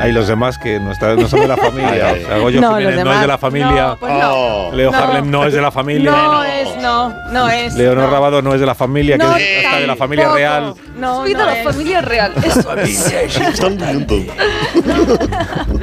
Hay 0.01 0.11
los 0.11 0.27
demás 0.27 0.57
que 0.57 0.79
no, 0.79 0.91
está- 0.91 1.15
no 1.15 1.27
son 1.27 1.41
de 1.41 1.47
la 1.47 1.57
familia. 1.57 2.13
O 2.13 2.25
sea, 2.27 2.37
Goyo 2.39 2.61
No, 2.61 2.77
Jiménez 2.77 3.03
no 3.05 3.13
es 3.13 3.21
de 3.21 3.27
la 3.27 3.37
familia. 3.37 3.71
No, 3.87 3.97
pues 3.97 4.13
no. 4.13 4.71
Leo 4.73 4.91
No. 4.91 4.97
Harlem 4.97 5.31
no 5.31 5.45
es 5.45 5.53
de 5.53 5.61
la 5.61 5.71
familia. 5.71 6.11
No 6.11 6.43
es, 6.43 6.67
no, 6.81 7.13
no 7.31 7.49
es. 7.49 7.73
Leonor 7.75 8.05
no. 8.05 8.11
Rabado 8.11 8.41
no 8.41 8.53
es 8.53 8.59
de 8.59 8.65
la 8.65 8.75
familia, 8.75 9.17
No, 9.17 9.35
que 9.35 9.61
está 9.61 9.79
de 9.79 9.87
la 9.87 9.95
familia 9.95 10.23
tampoco. 10.25 10.37
real. 10.39 10.73
No, 10.97 11.15
Soy 11.17 11.33
de 11.33 11.43
la 11.45 11.57
es. 11.57 11.63
familia 11.63 12.01
real. 12.01 12.33
Eso 12.43 12.75
es. 12.77 13.13
Son 13.57 13.79
juntos. 13.79 14.19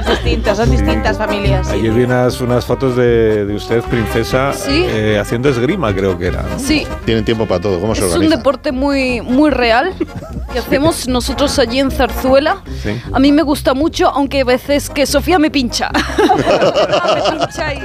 Distintos, 0.07 0.57
son 0.57 0.71
distintas 0.71 1.17
familias. 1.17 1.69
Ayer 1.69 1.91
vi 1.91 2.03
unas, 2.03 2.39
unas 2.41 2.65
fotos 2.65 2.95
de, 2.95 3.45
de 3.45 3.55
usted, 3.55 3.81
princesa, 3.83 4.53
Sí. 4.53 4.85
eh, 4.87 5.17
haciendo 5.19 5.49
esgrima, 5.49 5.93
creo 5.93 6.17
que 6.17 6.27
era. 6.27 6.45
Sí, 6.57 6.85
Tienen 7.05 7.25
tiempo 7.25 7.45
para 7.45 7.61
todo. 7.61 7.79
¿Cómo 7.79 7.93
se 7.95 8.01
es 8.01 8.07
un 8.07 8.13
organiza? 8.13 8.37
deporte 8.37 8.71
muy, 8.71 9.21
muy 9.21 9.49
real 9.49 9.93
que 10.51 10.59
hacemos 10.59 11.07
nosotros 11.07 11.57
allí 11.59 11.79
en 11.79 11.91
Zarzuela. 11.91 12.57
Sí. 12.83 12.99
A 13.11 13.19
mí 13.19 13.31
me 13.31 13.43
gusta 13.43 13.73
mucho, 13.73 14.08
aunque 14.15 14.41
a 14.41 14.45
veces 14.45 14.89
que 14.89 15.05
Sofía 15.05 15.39
me 15.39 15.49
pincha. 15.51 15.89
me 17.15 17.37
pincha 17.39 17.73
y... 17.73 17.79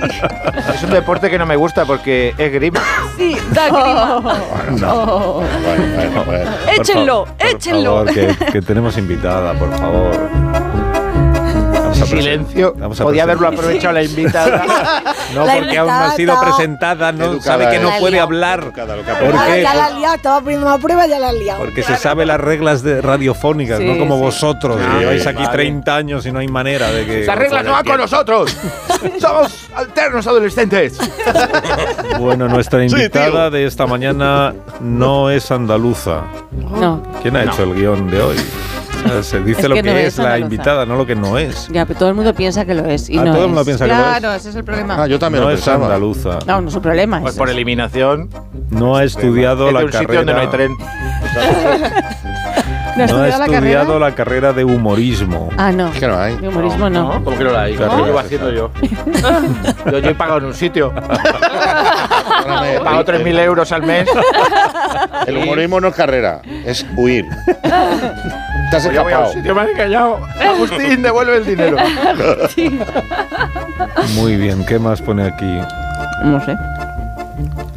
Es 0.74 0.82
un 0.82 0.90
deporte 0.90 1.30
que 1.30 1.38
no 1.38 1.46
me 1.46 1.56
gusta 1.56 1.84
porque 1.84 2.34
es 2.38 2.52
grima. 2.52 2.80
Sí, 3.16 3.36
da 3.52 3.66
grima. 3.68 4.38
Oh. 4.86 5.42
Bueno, 5.64 5.94
bueno, 5.94 6.24
bueno. 6.24 6.50
Por 6.64 6.74
Échenlo, 6.74 7.24
por 7.24 7.46
échenlo. 7.46 7.90
favor, 7.96 8.12
que, 8.14 8.36
que 8.52 8.62
tenemos 8.62 8.96
invitada, 8.98 9.54
por 9.54 9.70
favor. 9.76 10.30
Silencio. 12.22 12.74
vamos 12.76 13.00
a 13.00 13.04
Podía 13.04 13.22
haberlo 13.24 13.48
aprovechado 13.48 13.94
la 13.94 14.02
invitada. 14.02 14.64
No, 15.34 15.44
La 15.46 15.54
porque 15.56 15.78
aún 15.78 15.88
no 15.88 15.94
ha 15.94 16.10
sido 16.12 16.40
presentada, 16.40 17.10
no 17.10 17.24
Educada 17.24 17.42
sabe 17.42 17.68
que 17.70 17.76
es. 17.76 17.82
no 17.82 17.88
La 17.90 17.98
puede 17.98 18.12
liado. 18.12 18.24
hablar. 18.26 18.60
Educada, 18.64 18.96
lo 18.96 19.04
que 19.04 19.10
ha 19.10 19.14
¿Por 19.18 19.24
aprendido. 19.28 19.54
qué? 19.54 19.62
Ya 19.62 19.74
la 19.74 19.86
has 19.86 19.94
liado, 19.94 20.14
estaba 20.14 20.40
poniendo 20.42 20.66
una 20.66 20.78
prueba 20.78 21.06
ya 21.06 21.18
la 21.18 21.28
has 21.28 21.34
liado. 21.34 21.58
Porque 21.60 21.82
se 21.82 21.96
sabe 21.96 22.24
las 22.26 22.40
reglas 22.40 22.82
de 22.82 23.00
radiofónicas, 23.02 23.78
Sí, 23.78 23.84
no 23.84 23.98
como 23.98 24.16
sí. 24.16 24.20
vosotros, 24.22 24.76
que 24.80 24.98
lleváis 25.00 25.26
aquí 25.26 25.42
vale. 25.42 25.52
30 25.52 25.96
años 25.96 26.26
y 26.26 26.30
no 26.32 26.38
hay 26.38 26.46
manera 26.48 26.90
de 26.92 27.04
que... 27.06 27.24
Las 27.24 27.36
reglas 27.38 27.64
no 27.64 27.72
van 27.72 27.84
con 27.84 27.96
nosotros. 27.96 28.56
Somos 29.20 29.68
alternos 29.74 30.24
adolescentes. 30.26 30.98
Bueno, 32.20 32.46
nuestra 32.48 32.78
Sí, 32.80 32.86
invitada 32.94 33.50
de 33.50 33.64
esta 33.66 33.86
mañana 33.86 34.54
no 34.80 35.30
es 35.30 35.50
andaluza. 35.50 36.22
No. 36.52 37.02
¿Quién 37.22 37.36
ha 37.36 37.44
No. 37.44 37.52
hecho 37.52 37.62
el 37.64 37.74
guion 37.74 38.08
de 38.10 38.22
hoy? 38.22 38.36
sea, 39.08 39.22
se 39.22 39.40
dice 39.40 39.62
Es 39.62 39.68
lo 39.68 39.74
que 39.74 39.82
que, 39.82 39.90
no 39.90 39.96
es, 39.98 40.06
es 40.06 40.18
la 40.18 40.38
invitada, 40.38 40.86
no 40.86 40.96
lo 40.96 41.06
que 41.06 41.14
no 41.14 41.38
es. 41.38 41.68
Ya, 41.72 41.84
pero 41.86 41.98
todo 41.98 42.08
el 42.08 42.14
mundo 42.14 42.34
piensa 42.34 42.64
que 42.64 42.74
lo 42.74 42.84
es 42.86 43.08
y 43.10 43.18
Ah, 43.18 43.24
no 43.24 43.32
todo 43.32 43.40
el 43.40 43.42
es. 43.42 43.48
mundo 43.48 43.64
piensa 43.64 43.84
que 43.86 43.92
lo 43.92 43.96
es. 43.98 44.04
Claro, 44.18 44.32
ese 44.34 44.48
es 44.50 44.56
el 44.56 44.64
problema. 44.64 44.96
Ah, 45.02 45.06
yo 45.06 45.18
también 45.18 45.42
no 45.44 45.50
lo 45.50 45.54
es 45.56 45.66
andaluza. 45.68 46.38
No, 46.46 46.60
no 46.60 46.68
es 46.68 46.74
un 46.74 46.82
problema. 46.82 47.20
Pues 47.20 47.34
es- 47.34 47.38
por 47.38 47.48
eliminación. 47.50 48.28
No 48.70 48.96
ha 48.96 49.04
estudiado 49.04 49.68
es 49.68 49.74
la 49.74 49.80
un 49.84 49.92
sitio 49.92 50.14
donde 50.16 50.32
no 50.34 50.40
hay 50.40 50.46
carrera. 50.48 50.74
tren. 50.76 51.94
¿No 52.96 52.98
No 52.98 53.02
ha 53.02 53.06
estudiado 53.06 53.38
la 53.38 53.44
estudiado 53.46 53.86
carrera? 53.86 53.98
la 53.98 54.14
carrera 54.14 54.52
de 54.52 54.64
humorismo. 54.64 55.48
Ah, 55.56 55.72
no. 55.72 55.90
Que 55.90 56.06
no 56.06 56.16
hay. 56.16 56.36
De 56.36 56.46
humorismo 56.48 56.88
no. 56.88 57.22
¿Cómo 57.24 57.36
que 57.36 57.42
no 57.44 57.50
la 57.50 57.62
hay? 57.62 57.74
Carrera. 57.74 58.06
Lo 58.06 58.18
haciendo 58.20 58.52
yo. 58.52 58.70
yo. 59.84 59.98
Yo 59.98 60.10
he 60.10 60.14
pagado 60.14 60.38
en 60.38 60.44
un 60.44 60.54
sitio. 60.54 60.92
he 60.96 62.78
pagado 62.78 63.04
3.000 63.04 63.38
euros 63.40 63.72
al 63.72 63.82
mes. 63.82 64.08
El 65.26 65.38
humorismo 65.38 65.80
no 65.80 65.88
es 65.88 65.94
carrera, 65.94 66.40
es 66.64 66.86
huir. 66.96 67.24
Te 68.74 68.78
has 68.78 68.84
yo 68.86 68.90
escapado. 68.90 69.32
sitio, 69.32 69.54
me 69.54 69.60
han 69.60 69.72
callado. 69.76 70.18
Agustín, 70.40 71.00
devuelve 71.00 71.36
el 71.36 71.46
dinero. 71.46 71.76
Muy 74.16 74.34
bien, 74.36 74.66
¿qué 74.66 74.80
más 74.80 75.00
pone 75.00 75.22
aquí? 75.28 75.60
No 76.24 76.44
sé. 76.44 76.56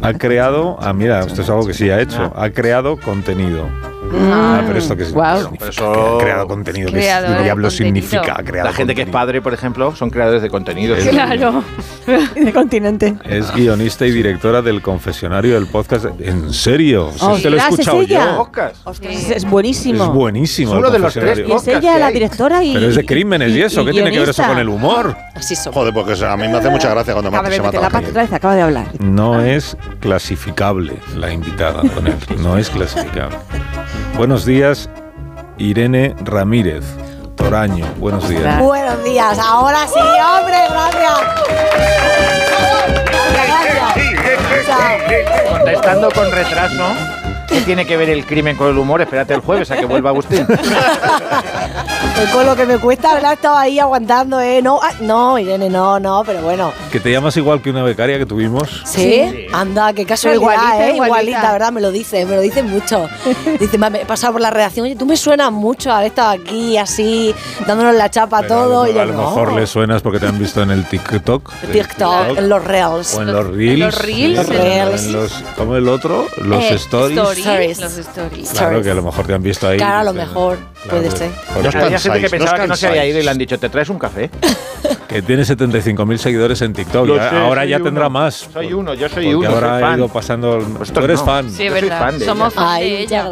Ha 0.01 0.13
creado, 0.13 0.75
ah 0.81 0.93
mira, 0.93 1.19
esto 1.19 1.43
es 1.43 1.49
algo 1.51 1.67
que 1.67 1.75
sí 1.75 1.91
ha 1.91 2.01
hecho, 2.01 2.33
ha 2.35 2.49
creado 2.49 2.97
contenido. 2.97 3.69
Ah, 4.13 4.63
pero 4.65 4.79
esto 4.79 4.95
que 4.95 5.03
es 5.03 5.09
eso- 5.09 6.15
ha 6.17 6.19
creado 6.19 6.47
contenido, 6.47 6.87
¿qué 6.91 6.99
Creador 6.99 7.31
es- 7.31 7.37
de 7.37 7.43
diablo 7.43 7.67
contenido. 7.67 8.01
significa 8.01 8.35
creado 8.43 8.69
La 8.69 8.73
gente 8.73 8.95
que 8.95 9.01
es 9.03 9.09
padre, 9.09 9.41
por 9.41 9.53
ejemplo, 9.53 9.95
son 9.95 10.09
creadores 10.09 10.41
de 10.41 10.49
contenido. 10.49 10.95
Es- 10.95 11.07
Claro. 11.07 11.63
De 12.35 12.53
continente. 12.53 13.15
Es 13.25 13.53
guionista 13.53 14.05
y 14.05 14.11
directora 14.11 14.61
del 14.61 14.81
confesionario 14.81 15.55
del 15.55 15.67
podcast. 15.67 16.05
¿En 16.19 16.53
serio? 16.53 17.11
Si 17.17 17.25
este 17.33 17.49
lo 17.49 17.57
he 17.57 17.59
¿es 17.59 17.65
escuchado 17.69 18.01
ella? 18.01 18.35
yo. 18.35 18.41
Ostras, 18.85 19.01
es, 19.01 19.29
es 19.31 19.45
buenísimo. 19.49 20.05
Es 20.05 20.09
buenísimo. 20.11 20.71
Es 20.73 20.79
uno 20.79 20.89
de 20.89 20.99
los 20.99 21.13
tres. 21.13 21.39
Y 21.45 21.51
es 21.51 21.67
ella 21.67 21.93
que 21.93 21.99
la 21.99 22.09
directora 22.11 22.63
y. 22.63 22.73
Pero 22.73 22.87
es 22.87 22.95
de 22.95 23.05
crímenes 23.05 23.51
y, 23.51 23.61
eso. 23.61 23.83
¿Qué 23.83 23.91
tiene 23.91 24.11
que 24.11 24.19
ver 24.19 24.29
eso 24.29 24.43
con 24.43 24.57
el 24.57 24.69
humor? 24.69 25.15
Así. 25.35 25.55
Joder, 25.73 25.93
porque 25.93 26.13
a 26.25 26.37
mí 26.37 26.47
me 26.47 26.57
hace 26.57 26.69
mucha 26.69 26.89
gracia 26.89 27.13
cuando 27.13 27.29
Acaba 27.29 27.49
me 27.49 27.55
se 27.55 27.61
mata 27.61 27.79
la 27.81 27.87
otra 27.87 27.99
vez, 28.21 28.31
acaba 28.33 28.55
de 28.55 28.61
hablar. 28.61 28.87
No 28.99 29.41
es 29.41 29.75
clasificable 29.99 30.93
la 31.17 31.33
invitada 31.33 31.81
con 31.93 32.07
él. 32.07 32.15
No 32.39 32.57
es 32.57 32.69
clasificable. 32.69 33.37
Buenos 34.17 34.45
días, 34.45 34.89
Irene 35.59 36.15
Ramírez. 36.23 36.83
Toraño, 37.35 37.85
buenos 37.97 38.27
días. 38.27 38.59
Buenos 38.59 39.03
días, 39.03 39.37
ahora 39.37 39.85
sí, 39.87 39.99
hombre, 39.99 40.57
gracias. 40.71 41.19
Gracias. 43.31 44.59
O 44.59 44.65
sea, 44.65 45.57
Contestando 45.59 46.09
con 46.09 46.31
retraso. 46.31 47.16
¿Qué 47.47 47.61
tiene 47.61 47.85
que 47.85 47.95
ver 47.97 48.09
el 48.09 48.25
crimen 48.25 48.55
con 48.57 48.67
el 48.69 48.77
humor? 48.77 49.01
Espérate 49.01 49.33
el 49.33 49.39
jueves 49.41 49.71
a 49.71 49.77
que 49.77 49.85
vuelva 49.85 50.09
Agustín. 50.09 50.45
pues 52.15 52.29
con 52.31 52.45
lo 52.45 52.55
que 52.55 52.65
me 52.65 52.77
cuesta 52.77 53.11
hablar, 53.15 53.35
estaba 53.35 53.61
ahí 53.61 53.79
aguantando, 53.79 54.39
¿eh? 54.41 54.61
No, 54.61 54.79
ah, 54.81 54.91
no, 55.01 55.39
Irene, 55.39 55.69
no, 55.69 55.99
no, 55.99 56.23
pero 56.25 56.41
bueno. 56.41 56.71
Que 56.91 56.99
te 56.99 57.11
llamas 57.11 57.37
igual 57.37 57.61
que 57.61 57.69
una 57.69 57.83
becaria 57.83 58.17
que 58.17 58.25
tuvimos. 58.25 58.81
¿Sí? 58.85 59.47
Anda, 59.53 59.93
qué 59.93 60.05
casualidad, 60.05 60.41
Igualita, 60.41 60.87
¿eh? 60.87 60.95
igualita. 60.95 61.05
Igualita, 61.07 61.51
¿verdad? 61.53 61.71
Me 61.71 61.81
lo 61.81 61.91
dice, 61.97 62.25
me 62.25 62.35
lo 62.35 62.41
dice 62.41 62.63
mucho. 62.63 63.07
Dice, 63.59 63.77
"Ma, 63.77 63.89
me 63.89 64.01
he 64.01 64.05
pasado 64.05 64.33
por 64.33 64.41
la 64.41 64.49
redacción, 64.49 64.85
oye, 64.85 64.95
tú 64.95 65.05
me 65.05 65.15
suenas 65.15 65.51
mucho 65.51 65.91
haber 65.91 66.07
estado 66.07 66.31
aquí, 66.31 66.77
así, 66.77 67.33
dándonos 67.65 67.95
la 67.95 68.09
chapa 68.09 68.39
a 68.39 68.41
Pero 68.41 68.55
todo. 68.55 68.83
a 68.83 68.89
y 68.89 68.93
yo, 68.93 69.01
a 69.01 69.05
lo 69.05 69.13
no. 69.13 69.19
mejor 69.21 69.53
le 69.53 69.67
suenas 69.67 70.01
porque 70.01 70.19
te 70.19 70.27
han 70.27 70.37
visto 70.39 70.61
en 70.61 70.71
el 70.71 70.85
TikTok. 70.85 71.49
TikTok, 71.71 72.37
en 72.37 72.49
los 72.49 72.63
reels. 72.63 73.13
O 73.15 73.21
en 73.21 73.31
los 73.31 73.47
reels. 73.47 73.79
los 73.79 73.97
reels, 73.99 74.47
sí, 74.47 74.53
en 74.55 74.61
en 74.61 74.91
los- 74.91 75.05
los- 75.05 75.43
¿Cómo 75.55 75.75
el 75.77 75.87
otro? 75.87 76.27
Los 76.37 76.63
Eh, 76.63 76.73
stories. 76.75 77.17
Stories. 77.17 77.36
Los 77.45 77.97
stories. 77.97 78.49
Claro, 78.51 78.81
que 78.81 78.89
a 78.89 78.93
lo 78.93 79.03
mejor 79.03 79.25
te 79.25 79.33
han 79.33 79.43
visto 79.43 79.67
ahí. 79.67 79.77
Claro, 79.77 79.99
a 79.99 80.03
lo 80.03 80.13
dicen, 80.13 80.59
puede 80.89 81.09
pues, 81.09 81.13
ser. 81.19 81.31
os 81.65 81.75
Había 81.75 81.99
gente 81.99 82.21
que 82.21 82.29
pensaba 82.29 82.59
que 82.59 82.67
no 82.67 82.75
se 82.75 82.87
había 82.87 83.05
ido 83.05 83.19
y 83.19 83.23
le 83.23 83.29
han 83.31 83.37
dicho, 83.37 83.57
¿te 83.59 83.69
traes 83.69 83.89
un 83.89 83.99
café? 83.99 84.29
que 85.07 85.21
tiene 85.21 85.43
75.000 85.43 86.17
seguidores 86.17 86.61
en 86.61 86.73
TikTok. 86.73 87.07
Sé, 87.07 87.19
ahora 87.37 87.65
ya 87.65 87.77
uno. 87.77 87.85
tendrá 87.85 88.09
más. 88.09 88.47
Soy 88.53 88.73
uno, 88.73 88.93
yo 88.93 89.07
soy 89.09 89.33
uno, 89.33 89.49
ahora 89.49 89.69
soy 89.69 89.77
ha 89.77 89.87
fan. 89.87 89.97
ido 89.99 90.07
pasando. 90.09 90.57
Vosotros 90.59 90.91
Tú 90.93 90.99
eres 91.05 91.19
no. 91.19 91.25
fan. 91.25 91.49
Sí, 91.51 91.65
Yo 91.65 91.73
verdad. 91.73 91.99
fan 91.99 92.19
de 92.19 92.25
Somos 92.25 92.53
ella. 92.53 92.61
fan 92.65 92.79
de 92.79 93.01
ella. 93.01 93.23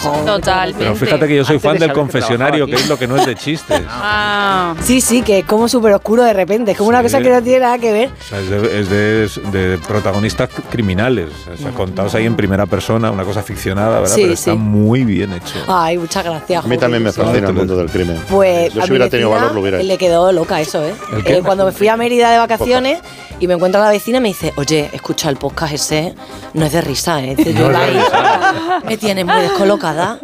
Joder, 0.00 0.24
Totalmente. 0.24 0.78
Pero 0.84 0.94
fíjate 0.96 1.28
que 1.28 1.36
yo 1.36 1.44
soy 1.44 1.56
Antes 1.56 1.62
fan 1.70 1.74
de 1.74 1.78
del 1.80 1.88
que 1.90 1.94
confesionario, 1.94 2.66
que 2.66 2.72
aquí. 2.74 2.82
es 2.82 2.88
lo 2.88 2.98
que 2.98 3.06
no 3.08 3.16
es 3.16 3.26
de 3.26 3.34
chistes. 3.34 3.82
Ah. 3.90 4.74
Sí, 4.82 5.00
sí, 5.00 5.22
que 5.22 5.40
es 5.40 5.44
como 5.44 5.68
súper 5.68 5.92
oscuro 5.92 6.22
de 6.22 6.32
repente. 6.32 6.72
Es 6.72 6.76
como 6.78 6.88
una 6.90 6.98
Sí. 6.98 7.04
cosa 7.04 7.20
que 7.20 7.30
no 7.30 7.42
tiene 7.42 7.60
nada 7.60 7.78
que 7.78 7.92
ver. 7.92 8.08
O 8.08 8.22
sea, 8.24 8.38
es, 8.40 8.48
de, 8.50 8.80
es 8.80 8.88
de- 8.90 9.50
de 9.50 9.78
protagonistas 9.78 10.48
criminales, 10.70 11.30
o 11.52 11.56
sea, 11.56 11.70
contados 11.72 12.14
ahí 12.14 12.26
en 12.26 12.36
primera 12.36 12.66
persona, 12.66 13.10
una 13.10 13.24
cosa 13.24 13.42
ficcionada, 13.42 14.00
¿verdad? 14.00 14.14
Sí, 14.14 14.22
Pero 14.22 14.34
está 14.34 14.52
sí. 14.52 14.56
muy 14.58 15.04
bien 15.04 15.32
hecho. 15.32 15.56
Ay, 15.68 15.98
muchas 15.98 16.24
gracias. 16.24 16.64
A 16.64 16.68
mí 16.68 16.76
también 16.94 17.02
me 17.02 17.12
fascina 17.12 17.48
el 17.48 17.54
mundo 17.54 17.76
del 17.76 17.90
crimen. 17.90 18.20
Pues 18.28 18.72
yo 18.72 18.82
si 18.82 18.90
hubiera 18.90 19.08
tenido 19.08 19.30
valor 19.30 19.52
lo 19.54 19.60
hubiera 19.60 19.78
hecho. 19.78 19.86
le 19.86 19.98
quedó 19.98 20.32
loca 20.32 20.60
eso, 20.60 20.84
¿eh? 20.84 20.94
Eh, 21.26 21.42
Cuando 21.44 21.64
me 21.66 21.72
fui 21.72 21.88
a 21.88 21.96
Mérida 21.96 22.30
de 22.30 22.38
vacaciones 22.38 23.00
y 23.40 23.46
me 23.48 23.54
encuentro 23.54 23.80
a 23.80 23.86
la 23.86 23.90
vecina 23.90 24.20
me 24.20 24.28
dice, 24.28 24.52
oye, 24.56 24.90
escucha 24.92 25.28
el 25.28 25.36
podcast 25.36 25.74
ese, 25.74 26.14
no 26.54 26.64
es 26.64 26.72
de 26.72 26.80
risa, 26.80 27.22
¿eh? 27.22 27.34
Dice, 27.36 27.52
No 27.52 27.70
es 27.70 27.78
de 27.78 27.86
risa. 28.00 28.80
me 28.84 28.96
tienes 28.96 29.24
muy 29.26 29.40
descolocada. 29.40 30.18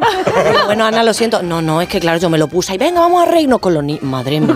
Bueno, 0.66 0.84
Ana, 0.84 1.02
lo 1.02 1.12
siento. 1.12 1.42
No, 1.42 1.60
no, 1.60 1.80
es 1.82 1.88
que 1.88 1.98
claro, 2.00 2.18
yo 2.18 2.30
me 2.30 2.38
lo 2.38 2.46
puse 2.48 2.74
y 2.74 2.78
venga, 2.78 3.00
vamos 3.00 3.26
a 3.26 3.30
reírnos 3.30 3.58
con 3.60 3.74
los 3.74 3.82
niños. 3.82 4.02
Madre 4.02 4.40
mía. 4.40 4.54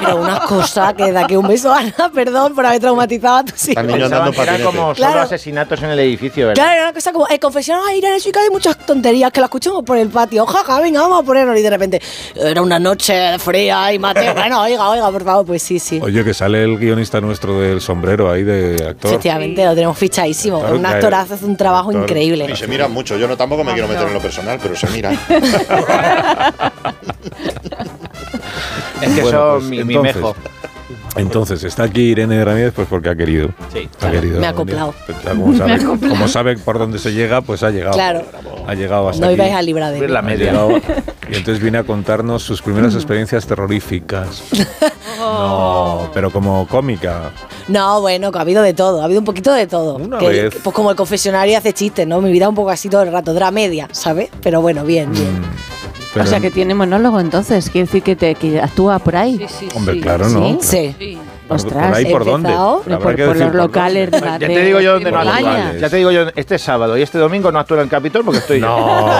Pero 0.00 0.16
unas 0.16 0.40
cosas 0.40 0.94
que 0.94 1.12
da 1.12 1.26
que 1.26 1.36
un 1.36 1.48
beso, 1.48 1.72
Ana, 1.72 2.10
perdón 2.14 2.54
por 2.54 2.66
haber 2.66 2.80
traumatizado 2.80 3.38
a 3.38 3.44
tus 3.44 3.68
hijos. 3.68 3.84
Que 3.86 4.42
eran 4.42 4.62
como 4.62 4.94
solo 4.94 4.94
Claro. 4.94 5.20
asesinatos 5.22 5.80
en 5.82 5.90
el 5.90 5.98
edificio, 6.00 6.48
¿verdad? 6.48 6.62
Claro, 6.62 6.72
era 6.74 6.82
una 6.84 6.92
cosa 6.92 7.12
como, 7.12 7.26
el 7.28 7.38
confesional, 7.40 7.82
ay, 7.88 7.98
Irene, 7.98 8.20
chica, 8.20 8.40
hay 8.40 8.50
muchas 8.50 8.76
tonterías 8.78 9.30
que 9.32 9.40
la 9.40 9.46
escuchamos 9.46 9.82
por 9.84 9.96
el 9.96 10.08
patio. 10.08 10.46
Jaja, 10.64 10.80
venga, 10.80 11.00
vamos 11.02 11.22
a 11.22 11.26
ponernos. 11.26 11.58
Y 11.58 11.62
de 11.62 11.70
repente, 11.70 12.00
era 12.36 12.62
una 12.62 12.78
noche 12.78 13.38
fría 13.38 13.92
y 13.92 13.98
mate. 13.98 14.32
Bueno, 14.38 14.62
oiga, 14.62 14.88
oiga, 14.90 15.10
por 15.10 15.24
favor, 15.24 15.46
pues 15.46 15.62
sí, 15.62 15.78
sí. 15.78 16.00
Oye, 16.02 16.24
que 16.24 16.32
sale 16.32 16.62
el 16.62 16.78
guionista 16.78 17.20
nuestro 17.20 17.60
del 17.60 17.80
sombrero 17.80 18.30
ahí 18.30 18.42
de 18.44 18.74
actor. 18.88 19.10
Efectivamente, 19.10 19.64
lo 19.64 19.74
tenemos 19.74 19.98
fichadísimo. 19.98 20.60
Claro, 20.60 20.76
un 20.76 20.86
actorazo, 20.86 21.34
hace 21.34 21.44
un 21.44 21.56
trabajo 21.56 21.90
actor. 21.90 22.02
increíble. 22.04 22.46
Y 22.50 22.56
se 22.56 22.66
mira 22.66 22.88
mucho. 22.88 23.16
Yo 23.18 23.26
no 23.28 23.36
tampoco 23.36 23.64
me 23.64 23.72
quiero 23.72 23.88
meter 23.88 24.06
en 24.08 24.14
lo 24.14 24.20
personal, 24.20 24.58
pero 24.62 24.76
se 24.76 24.86
mira. 24.90 25.12
Es 29.00 29.14
que 29.14 29.22
Bueno, 29.22 29.38
son 29.38 29.58
pues, 29.60 29.70
mi, 29.70 29.84
mi 29.84 29.94
entonces, 29.94 30.16
mejo. 30.16 30.36
Entonces, 31.18 31.62
está 31.64 31.84
aquí 31.84 32.00
Irene 32.02 32.44
Ramírez 32.44 32.72
pues 32.74 32.88
porque 32.88 33.08
ha 33.10 33.16
querido. 33.16 33.48
Sí. 33.72 33.88
Ha 34.00 34.10
querido 34.10 34.40
Me 34.40 34.46
ha 34.46 34.50
acoplado. 34.50 34.94
Pues 35.06 35.18
como, 35.18 35.54
sabe, 35.56 35.72
acoplado. 35.74 36.14
como 36.14 36.28
sabe 36.28 36.56
por 36.56 36.78
dónde 36.78 36.98
se 36.98 37.12
llega, 37.12 37.40
pues 37.42 37.62
ha 37.62 37.70
llegado. 37.70 37.94
Claro. 37.94 38.24
Ha 38.66 38.74
llegado 38.74 39.08
hasta 39.08 39.24
No 39.26 39.32
ibais 39.32 39.52
a 39.54 39.62
librar 39.62 39.92
de 39.92 40.00
mí. 40.00 40.06
la 40.06 40.22
media. 40.22 40.52
llegado- 40.52 40.70
y 41.30 41.34
entonces 41.36 41.60
viene 41.60 41.78
a 41.78 41.84
contarnos 41.84 42.42
sus 42.42 42.62
primeras 42.62 42.94
experiencias 42.94 43.46
terroríficas. 43.46 44.42
No, 45.18 46.08
pero 46.14 46.30
como 46.30 46.66
cómica. 46.68 47.32
No, 47.66 48.00
bueno, 48.00 48.30
ha 48.32 48.40
habido 48.40 48.62
de 48.62 48.72
todo, 48.72 49.02
ha 49.02 49.04
habido 49.04 49.18
un 49.18 49.24
poquito 49.24 49.52
de 49.52 49.66
todo. 49.66 49.96
Una 49.96 50.18
Que- 50.18 50.28
vez. 50.28 50.54
Pues 50.62 50.74
como 50.74 50.90
el 50.90 50.96
confesionario 50.96 51.58
hace 51.58 51.72
chistes, 51.72 52.06
¿no? 52.06 52.20
Mi 52.20 52.30
vida 52.30 52.48
un 52.48 52.54
poco 52.54 52.70
así 52.70 52.88
todo 52.88 53.02
el 53.02 53.10
rato, 53.12 53.34
dramedia, 53.34 53.88
¿sabes? 53.90 54.30
Pero 54.42 54.60
bueno, 54.60 54.84
bien, 54.84 55.10
bien. 55.12 55.42
Pero- 56.18 56.24
o 56.24 56.30
sea 56.30 56.40
que 56.40 56.50
tiene 56.50 56.74
monólogo 56.74 57.20
entonces, 57.20 57.70
quiere 57.70 57.86
decir 57.86 58.02
que, 58.02 58.16
te, 58.16 58.34
que 58.34 58.60
actúa 58.60 58.98
por 58.98 59.16
ahí. 59.16 59.46
Hombre, 59.74 60.00
claro, 60.00 60.28
¿no? 60.28 60.58
Sí. 60.60 60.94
¿Por- 61.46 61.56
Ostras, 61.56 61.86
¿Por 61.88 61.96
ahí 61.96 62.04
por 62.12 62.24
dónde? 62.26 62.50
por, 62.50 62.86
los 63.18 63.38
por 63.38 63.54
locales 63.54 64.10
de 64.10 64.20
Ya 64.20 64.38
te 64.38 64.64
digo 64.64 64.80
yo 64.80 64.92
dónde 64.94 65.10
no 65.10 65.24
de 65.24 65.30
actúa. 65.30 65.50
Bolaña. 65.50 65.72
Ya 65.78 65.88
te 65.88 65.96
digo 65.96 66.10
yo, 66.10 66.26
este 66.36 66.58
sábado 66.58 66.98
y 66.98 67.00
este 67.02 67.16
domingo 67.16 67.50
no 67.50 67.58
actúa 67.58 67.78
en 67.78 67.84
el 67.84 67.88
Capitol 67.88 68.22
porque 68.22 68.40
estoy 68.40 68.60
yo. 68.60 68.66
No. 68.66 69.08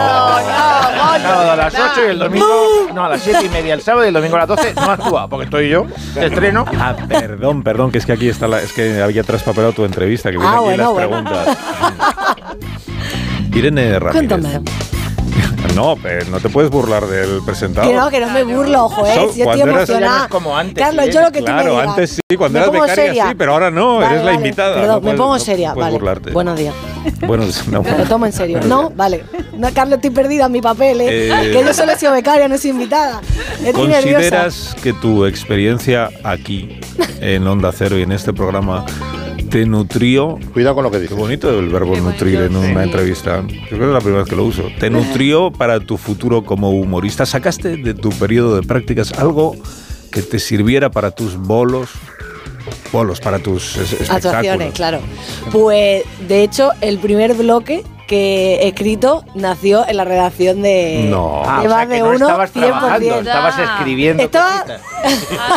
El 1.18 1.22
sábado 1.24 1.50
a 1.52 1.56
las 1.56 1.74
8 1.74 1.82
y 2.06 2.10
el 2.10 2.18
domingo. 2.18 2.46
No, 2.94 3.04
a 3.04 3.08
las 3.08 3.22
7 3.22 3.40
y 3.44 3.48
media 3.48 3.74
el 3.74 3.80
sábado 3.80 4.04
y 4.04 4.08
el 4.08 4.14
domingo 4.14 4.36
a 4.36 4.40
las 4.40 4.48
12 4.48 4.74
no 4.74 4.82
actúa 4.90 5.26
porque 5.28 5.44
estoy 5.46 5.68
yo. 5.70 5.86
Estreno. 6.16 6.64
Ah, 6.78 6.94
perdón, 7.08 7.62
perdón, 7.62 7.90
que 7.90 7.98
es 7.98 8.06
que 8.06 8.12
aquí 8.12 8.28
está 8.28 8.46
la, 8.46 8.60
es 8.60 8.72
que 8.72 9.02
había 9.02 9.22
traspapelado 9.24 9.72
tu 9.72 9.84
entrevista, 9.84 10.30
que 10.30 10.36
viene 10.38 10.52
Ah, 10.52 10.56
aquí 10.58 10.64
bueno, 10.64 10.82
las 10.84 11.08
bueno. 11.08 11.08
preguntas. 11.24 11.58
Irene 13.54 13.98
Ramírez. 13.98 14.28
Cuéntame. 14.28 14.60
No, 15.74 15.94
pero 16.02 16.26
no 16.28 16.40
te 16.40 16.48
puedes 16.48 16.70
burlar 16.70 17.06
del 17.06 17.40
presentador. 17.46 17.88
Que 17.90 17.96
no, 17.96 18.10
que 18.10 18.20
no 18.20 18.28
me 18.30 18.42
burlo, 18.42 18.86
ojo, 18.86 19.06
¿eh? 19.06 19.14
So- 19.14 19.32
Si 19.32 19.38
yo 19.38 19.44
estoy 19.52 19.60
emocionada. 19.60 20.00
Ya 20.00 20.18
no 20.18 20.24
es 20.24 20.30
como 20.30 20.56
antes, 20.56 20.82
Carlos, 20.84 21.04
¿sí? 21.04 21.12
yo 21.12 21.20
lo 21.20 21.30
que 21.30 21.38
tú 21.40 21.46
me 21.46 21.52
Claro, 21.52 21.70
digas. 21.70 21.88
antes 21.88 22.10
sí, 22.10 22.36
cuando 22.36 22.58
Me 22.58 22.64
eras 22.64 22.72
becaria 22.72 22.94
seria. 22.94 23.28
sí, 23.28 23.34
pero 23.38 23.52
ahora 23.52 23.70
no, 23.70 23.94
Vale, 23.98 24.06
eres 24.06 24.18
la 24.18 24.24
vale, 24.24 24.36
invitada. 24.36 24.74
Perdón, 24.74 24.88
no 24.88 24.94
me 24.96 25.00
puedes- 25.02 25.18
pongo 25.18 25.32
no 25.34 25.38
seria, 25.38 25.74
puedes 25.74 25.86
vale. 25.86 25.98
burlarte. 25.98 26.30
Buenos 26.32 26.58
días. 26.58 26.74
Bueno, 27.26 27.44
no. 27.70 27.82
Me 27.82 27.98
lo 27.98 28.04
tomo 28.04 28.26
en 28.26 28.32
serio. 28.32 28.60
No, 28.66 28.90
vale. 28.90 29.24
No, 29.56 29.68
Carlos, 29.72 29.96
estoy 29.96 30.10
perdida 30.10 30.46
en 30.46 30.52
mi 30.52 30.60
papel, 30.60 31.00
¿eh? 31.00 31.28
Eh, 31.28 31.50
Que 31.52 31.64
yo 31.64 31.74
solo 31.74 31.92
he 31.92 31.98
sido 31.98 32.12
becaria, 32.12 32.48
no 32.48 32.58
soy 32.58 32.70
invitada. 32.70 33.20
Estoy 33.64 33.88
nerviosa. 33.88 34.12
¿Consideras 34.12 34.76
que 34.82 34.92
tu 34.92 35.24
experiencia 35.26 36.10
aquí, 36.24 36.80
en 37.20 37.46
Onda 37.46 37.72
Cero 37.72 37.98
y 37.98 38.02
en 38.02 38.12
este 38.12 38.32
programa, 38.32 38.84
te 39.50 39.64
nutrió? 39.66 40.38
Cuidado 40.52 40.74
con 40.76 40.84
lo 40.84 40.90
que 40.90 40.98
dices. 40.98 41.14
Qué 41.14 41.20
bonito 41.20 41.58
el 41.58 41.68
verbo 41.68 41.96
nutrir 41.96 42.40
en 42.40 42.56
una 42.56 42.84
entrevista. 42.84 43.42
Yo 43.46 43.66
creo 43.68 43.78
que 43.78 43.86
es 43.86 43.92
la 43.92 44.00
primera 44.00 44.22
vez 44.22 44.28
que 44.30 44.36
lo 44.36 44.44
uso. 44.44 44.64
¿Te 44.78 44.90
nutrió 44.90 45.50
para 45.50 45.80
tu 45.80 45.96
futuro 45.96 46.44
como 46.44 46.70
humorista? 46.70 47.26
¿Sacaste 47.26 47.76
de 47.76 47.94
tu 47.94 48.10
periodo 48.10 48.56
de 48.60 48.66
prácticas 48.66 49.12
algo 49.12 49.56
que 50.12 50.22
te 50.22 50.38
sirviera 50.38 50.90
para 50.90 51.10
tus 51.10 51.36
bolos? 51.36 51.90
Bolos, 52.92 53.20
para 53.20 53.38
tus 53.38 53.76
es- 53.76 53.92
espectáculos. 53.92 54.24
Actuaciones, 54.26 54.72
claro. 54.74 55.00
Pues, 55.52 56.04
de 56.26 56.42
hecho, 56.42 56.70
el 56.80 56.98
primer 56.98 57.34
bloque 57.34 57.82
que 58.08 58.54
he 58.62 58.68
escrito 58.68 59.22
nació 59.34 59.86
en 59.86 59.96
la 59.98 60.04
redacción 60.04 60.62
de, 60.62 61.06
No. 61.08 61.42
de 61.44 61.48
Ah, 61.48 61.58
o 61.58 61.60
sea, 61.62 61.70
más 61.70 61.86
que 61.86 61.92
de 61.94 62.00
no 62.00 62.06
uno. 62.06 62.14
estabas 62.26 62.50
100%. 62.52 62.60
trabajando, 62.80 63.14
estabas 63.20 63.58
escribiendo. 63.58 64.22
Estaba- 64.24 64.64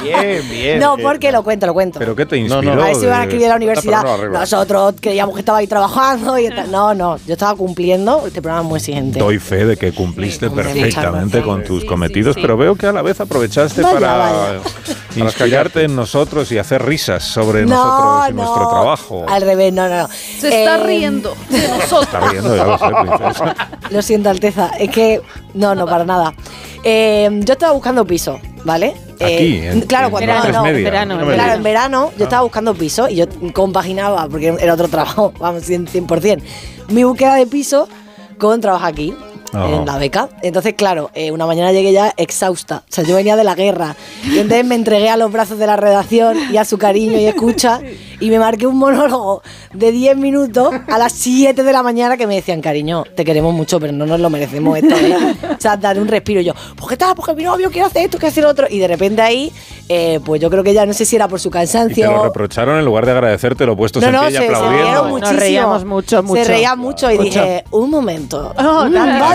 Bien, 0.03 0.49
bien. 0.49 0.79
no, 0.79 0.95
bien. 0.97 1.07
porque 1.07 1.31
lo 1.31 1.43
cuento, 1.43 1.65
lo 1.65 1.73
cuento. 1.73 1.97
¿Pero 1.99 2.15
qué 2.15 2.25
te 2.25 2.35
No, 2.41 2.55
inspiró? 2.55 2.75
no. 2.75 2.83
a 2.83 2.85
ver 2.87 2.95
si 2.95 3.05
iban 3.05 3.19
a 3.21 3.23
escribir 3.23 3.45
a 3.47 3.49
la 3.49 3.55
universidad. 3.55 4.03
No. 4.03 4.17
Nosotros 4.29 4.95
creíamos 4.99 5.33
que 5.35 5.39
estaba 5.41 5.59
ahí 5.59 5.67
trabajando 5.67 6.37
y 6.37 6.49
tal. 6.49 6.69
No, 6.71 6.93
no, 6.93 7.17
yo 7.25 7.33
estaba 7.33 7.55
cumpliendo. 7.55 8.23
Este 8.27 8.41
programa 8.41 8.63
es 8.65 8.69
muy 8.69 8.77
exigente. 8.77 9.19
Doy 9.19 9.39
fe 9.39 9.65
de 9.65 9.77
que 9.77 9.93
cumpliste 9.93 10.49
perfectamente 10.49 11.41
con 11.41 11.63
tus 11.63 11.81
Sí, 11.81 11.87
cometidos, 11.87 12.35
sí, 12.35 12.39
sí. 12.39 12.41
pero 12.41 12.57
veo 12.57 12.75
que 12.75 12.87
a 12.87 12.91
la 12.91 13.01
vez 13.01 13.19
aprovechaste 13.21 13.81
Vaya, 13.81 13.93
para 13.99 14.17
vaya. 14.17 14.59
inspirarte 15.15 15.83
en 15.83 15.95
nosotros 15.95 16.51
y 16.51 16.57
hacer 16.57 16.83
risas 16.85 17.23
sobre 17.23 17.65
No, 17.65 17.75
nosotros 17.75 18.29
y 18.29 18.33
no. 18.33 18.43
nuestro 18.43 18.69
trabajo. 18.69 19.25
Al 19.27 19.41
revés, 19.41 19.73
no, 19.73 19.87
no, 19.87 19.97
no. 20.03 20.09
Se 20.09 20.47
está 20.47 20.75
Eh, 20.79 20.83
riendo 20.83 21.33
de 21.49 21.67
nosotros. 21.67 22.03
Está 22.03 22.19
riendo, 22.29 22.40
ya 22.41 22.63
lo 22.65 22.77
sé, 22.77 22.85
princesa. 23.01 23.55
Lo 23.89 24.01
siento, 24.01 24.29
Alteza. 24.29 24.71
Es 24.79 24.89
que. 24.89 25.21
No, 25.53 25.75
no, 25.75 25.85
para 25.85 26.03
nada. 26.05 26.33
Eh, 26.83 27.29
yo 27.43 27.53
estaba 27.53 27.73
buscando 27.73 28.05
piso, 28.05 28.39
¿vale? 28.63 28.93
Aquí, 29.15 29.57
Eh, 29.57 29.71
en- 29.71 29.81
claro, 29.81 30.05
en 30.07 30.11
cuando. 30.11 30.33
Martes 30.33 30.53
no, 30.53 30.63
Media. 30.63 30.77
en 30.79 30.83
verano, 30.83 31.17
No 31.19 31.25
me 31.25 31.33
claro, 31.35 31.53
en 31.53 31.63
verano 31.63 32.11
yo 32.17 32.23
estaba 32.23 32.41
buscando 32.43 32.73
piso 32.73 33.07
y 33.07 33.15
yo 33.15 33.25
compaginaba, 33.53 34.27
porque 34.29 34.55
era 34.59 34.73
otro 34.73 34.87
trabajo, 34.89 35.33
vamos, 35.39 35.63
100%, 35.63 35.87
100%. 36.07 36.41
Mi 36.89 37.03
búsqueda 37.03 37.35
de 37.35 37.45
piso 37.47 37.87
con 38.39 38.59
trabajo 38.61 38.85
aquí. 38.85 39.13
Ajá. 39.53 39.69
En 39.69 39.85
la 39.85 39.97
beca. 39.97 40.29
Entonces, 40.41 40.73
claro, 40.75 41.09
eh, 41.13 41.31
una 41.31 41.45
mañana 41.45 41.71
llegué 41.71 41.91
ya 41.91 42.13
exhausta. 42.17 42.83
O 42.89 42.93
sea, 42.93 43.03
yo 43.03 43.15
venía 43.15 43.35
de 43.35 43.43
la 43.43 43.55
guerra. 43.55 43.95
Y 44.23 44.39
entonces 44.39 44.65
me 44.65 44.75
entregué 44.75 45.09
a 45.09 45.17
los 45.17 45.31
brazos 45.31 45.57
de 45.57 45.67
la 45.67 45.75
redacción 45.75 46.37
y 46.51 46.57
a 46.57 46.65
su 46.65 46.77
cariño 46.77 47.17
y 47.19 47.25
escucha. 47.25 47.81
Y 48.19 48.29
me 48.29 48.39
marqué 48.39 48.67
un 48.67 48.77
monólogo 48.77 49.41
de 49.73 49.91
10 49.91 50.15
minutos 50.17 50.73
a 50.87 50.97
las 50.97 51.11
7 51.13 51.63
de 51.63 51.71
la 51.73 51.83
mañana 51.83 52.17
que 52.17 52.27
me 52.27 52.35
decían, 52.35 52.61
cariño, 52.61 53.03
te 53.15 53.25
queremos 53.25 53.53
mucho, 53.53 53.79
pero 53.79 53.91
no 53.93 54.05
nos 54.05 54.19
lo 54.19 54.29
merecemos 54.29 54.77
esto. 54.77 54.95
¿eh?". 54.95 55.35
O 55.57 55.61
sea, 55.61 55.75
dar 55.77 55.99
un 55.99 56.07
respiro. 56.07 56.41
Y 56.41 56.45
yo, 56.45 56.53
¿por 56.75 56.87
qué 56.89 56.97
tal? 56.97 57.15
Porque 57.15 57.33
mi 57.33 57.43
novio 57.43 57.69
quiere 57.71 57.87
hacer 57.87 58.03
esto, 58.05 58.17
quiere 58.17 58.31
hacer 58.31 58.45
otro. 58.45 58.67
Y 58.69 58.79
de 58.79 58.87
repente 58.87 59.21
ahí, 59.21 59.51
eh, 59.89 60.19
pues 60.23 60.39
yo 60.41 60.49
creo 60.49 60.63
que 60.63 60.73
ya 60.73 60.85
no 60.85 60.93
sé 60.93 61.05
si 61.05 61.15
era 61.15 61.27
por 61.27 61.39
su 61.39 61.49
Y 61.49 61.51
te 61.51 61.57
lo 61.57 61.59
cansancio. 61.61 62.23
reprocharon 62.23 62.77
en 62.79 62.85
lugar 62.85 63.05
de 63.05 63.11
agradecerte 63.11 63.65
lo 63.65 63.75
puestos 63.75 64.01
No, 64.01 64.09
en 64.09 64.13
no, 64.15 64.21
pie 64.21 64.29
se, 64.31 64.33
y 64.35 64.37
se 64.37 64.45
aplaudiendo. 64.45 64.83
rieron 64.85 65.09
muchísimo. 65.09 65.39
reíamos 65.39 65.85
mucho, 65.85 66.23
mucho. 66.23 66.43
Se 66.43 66.49
reían 66.49 66.79
mucho 66.79 67.09
y 67.11 67.15
Mucho. 67.17 67.23
dije, 67.23 67.63
un 67.71 67.89
momento. 67.89 68.53
Oh, 68.57 68.85
Mm. 68.85 68.91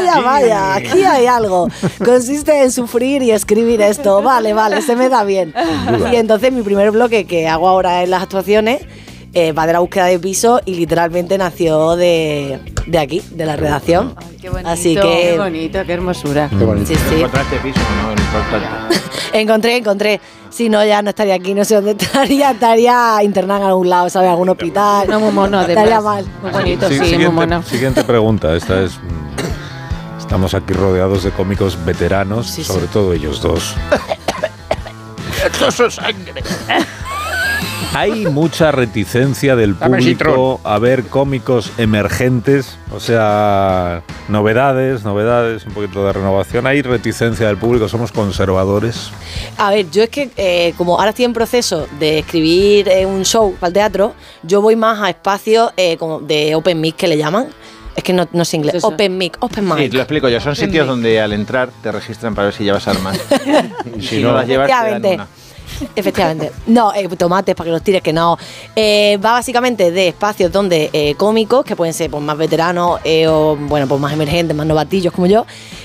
Vaya, 0.06 0.20
vaya, 0.20 0.74
aquí 0.74 1.02
hay 1.02 1.26
algo. 1.26 1.68
Consiste 2.04 2.62
en 2.62 2.70
sufrir 2.70 3.22
y 3.22 3.30
escribir 3.30 3.80
esto. 3.82 4.22
Vale, 4.22 4.52
vale, 4.52 4.82
se 4.82 4.96
me 4.96 5.08
da 5.08 5.24
bien. 5.24 5.54
Y 6.12 6.16
entonces 6.16 6.52
mi 6.52 6.62
primer 6.62 6.90
bloque 6.90 7.26
que 7.26 7.48
hago 7.48 7.68
ahora 7.68 8.02
en 8.02 8.10
las 8.10 8.22
actuaciones 8.22 8.82
eh, 9.36 9.52
va 9.52 9.66
de 9.66 9.74
la 9.74 9.80
búsqueda 9.80 10.06
de 10.06 10.18
piso 10.18 10.60
y 10.64 10.76
literalmente 10.76 11.36
nació 11.36 11.94
de, 11.94 12.58
de 12.86 12.98
aquí, 12.98 13.22
de 13.32 13.44
la 13.44 13.56
redacción. 13.56 14.14
Así 14.64 14.94
que 14.94 15.32
Qué 15.32 15.38
bonito, 15.38 15.84
qué 15.84 15.92
hermosura. 15.92 16.48
Sí, 16.48 16.94
sí. 16.94 17.14
Encontraste 17.16 17.56
piso, 17.58 17.80
no, 18.02 18.12
importante. 18.12 18.96
encontré, 19.34 19.76
encontré. 19.76 20.20
Si 20.48 20.70
no, 20.70 20.82
ya 20.86 21.02
no 21.02 21.10
estaría 21.10 21.34
aquí, 21.34 21.52
no 21.52 21.66
sé 21.66 21.74
dónde 21.74 21.90
estaría. 22.02 22.52
Estaría 22.52 23.22
internada 23.22 23.60
en 23.60 23.66
algún 23.66 23.90
lado, 23.90 24.08
¿sabes? 24.08 24.30
Algún 24.30 24.48
hospital. 24.48 25.06
No, 25.06 25.20
muy 25.20 25.32
mono, 25.32 25.58
además. 25.58 25.84
Estaría 25.84 26.00
mal. 26.00 26.26
Muy 26.40 26.50
bonito, 26.52 26.88
sí, 26.88 26.94
siguiente, 26.94 27.28
muy 27.28 27.34
mono. 27.34 27.62
siguiente 27.62 28.04
pregunta. 28.04 28.56
Esta 28.56 28.84
es. 28.84 28.98
Estamos 30.26 30.54
aquí 30.54 30.72
rodeados 30.72 31.22
de 31.22 31.30
cómicos 31.30 31.78
veteranos, 31.84 32.48
sobre 32.48 32.88
todo 32.88 33.12
ellos 33.12 33.40
dos. 33.40 33.76
Eso 35.68 35.86
es 35.86 35.94
sangre. 35.94 36.42
Hay 37.94 38.26
mucha 38.26 38.72
reticencia 38.72 39.54
del 39.54 39.76
público 39.76 40.60
a 40.64 40.80
ver 40.80 41.04
cómicos 41.04 41.70
emergentes, 41.78 42.76
o 42.92 42.98
sea, 42.98 44.02
novedades, 44.28 45.04
novedades, 45.04 45.64
un 45.64 45.74
poquito 45.74 46.04
de 46.04 46.12
renovación. 46.12 46.66
Hay 46.66 46.82
reticencia 46.82 47.46
del 47.46 47.56
público, 47.56 47.88
somos 47.88 48.10
conservadores. 48.10 49.12
A 49.58 49.70
ver, 49.70 49.88
yo 49.92 50.02
es 50.02 50.10
que 50.10 50.30
eh, 50.36 50.74
como 50.76 50.98
ahora 50.98 51.10
estoy 51.10 51.24
en 51.24 51.34
proceso 51.34 51.86
de 52.00 52.18
escribir 52.18 52.88
eh, 52.88 53.06
un 53.06 53.24
show 53.24 53.54
para 53.54 53.68
el 53.68 53.74
teatro, 53.74 54.14
yo 54.42 54.60
voy 54.60 54.74
más 54.74 55.00
a 55.00 55.08
espacios 55.08 55.72
eh, 55.76 55.96
como 55.96 56.18
de 56.18 56.56
open 56.56 56.80
mic 56.80 56.96
que 56.96 57.06
le 57.06 57.16
llaman. 57.16 57.46
Es 57.96 58.04
que 58.04 58.12
no, 58.12 58.28
no 58.32 58.44
sé 58.44 58.58
inglés. 58.58 58.84
Open 58.84 59.16
mic, 59.16 59.36
open 59.40 59.64
Sí, 59.66 59.72
mic. 59.74 59.90
te 59.90 59.96
lo 59.96 60.02
explico 60.02 60.28
yo. 60.28 60.38
Son 60.38 60.52
Open 60.52 60.66
sitios 60.66 60.84
mic. 60.86 60.90
donde 60.90 61.20
al 61.20 61.32
entrar 61.32 61.70
te 61.82 61.90
registran 61.90 62.34
para 62.34 62.46
ver 62.46 62.54
si 62.54 62.62
llevas 62.64 62.86
armas. 62.86 63.18
Y 63.98 64.02
si 64.02 64.22
no 64.22 64.32
no. 64.32 64.36
las 64.38 64.46
llevas, 64.46 64.66
te 64.66 64.72
dan 64.72 64.84
Efectivamente. 64.86 65.14
una. 65.14 65.28
Efectivamente. 65.94 66.52
No, 66.66 66.94
eh, 66.94 67.08
tomates 67.16 67.54
para 67.54 67.66
que 67.66 67.72
los 67.72 67.82
tires, 67.82 68.02
que 68.02 68.12
no. 68.12 68.38
Eh, 68.74 69.18
va 69.24 69.32
básicamente 69.32 69.90
de 69.90 70.08
espacios 70.08 70.52
donde 70.52 70.90
eh, 70.92 71.14
cómicos, 71.16 71.64
que 71.64 71.74
pueden 71.76 71.92
ser 71.94 72.10
pues, 72.10 72.22
más 72.22 72.36
veteranos 72.36 73.00
eh, 73.04 73.26
o 73.28 73.56
bueno, 73.56 73.86
pues 73.86 74.00
más 74.00 74.12
emergentes, 74.12 74.56
más 74.56 74.66
novatillos 74.66 75.12
como 75.12 75.26
yo, 75.26 75.44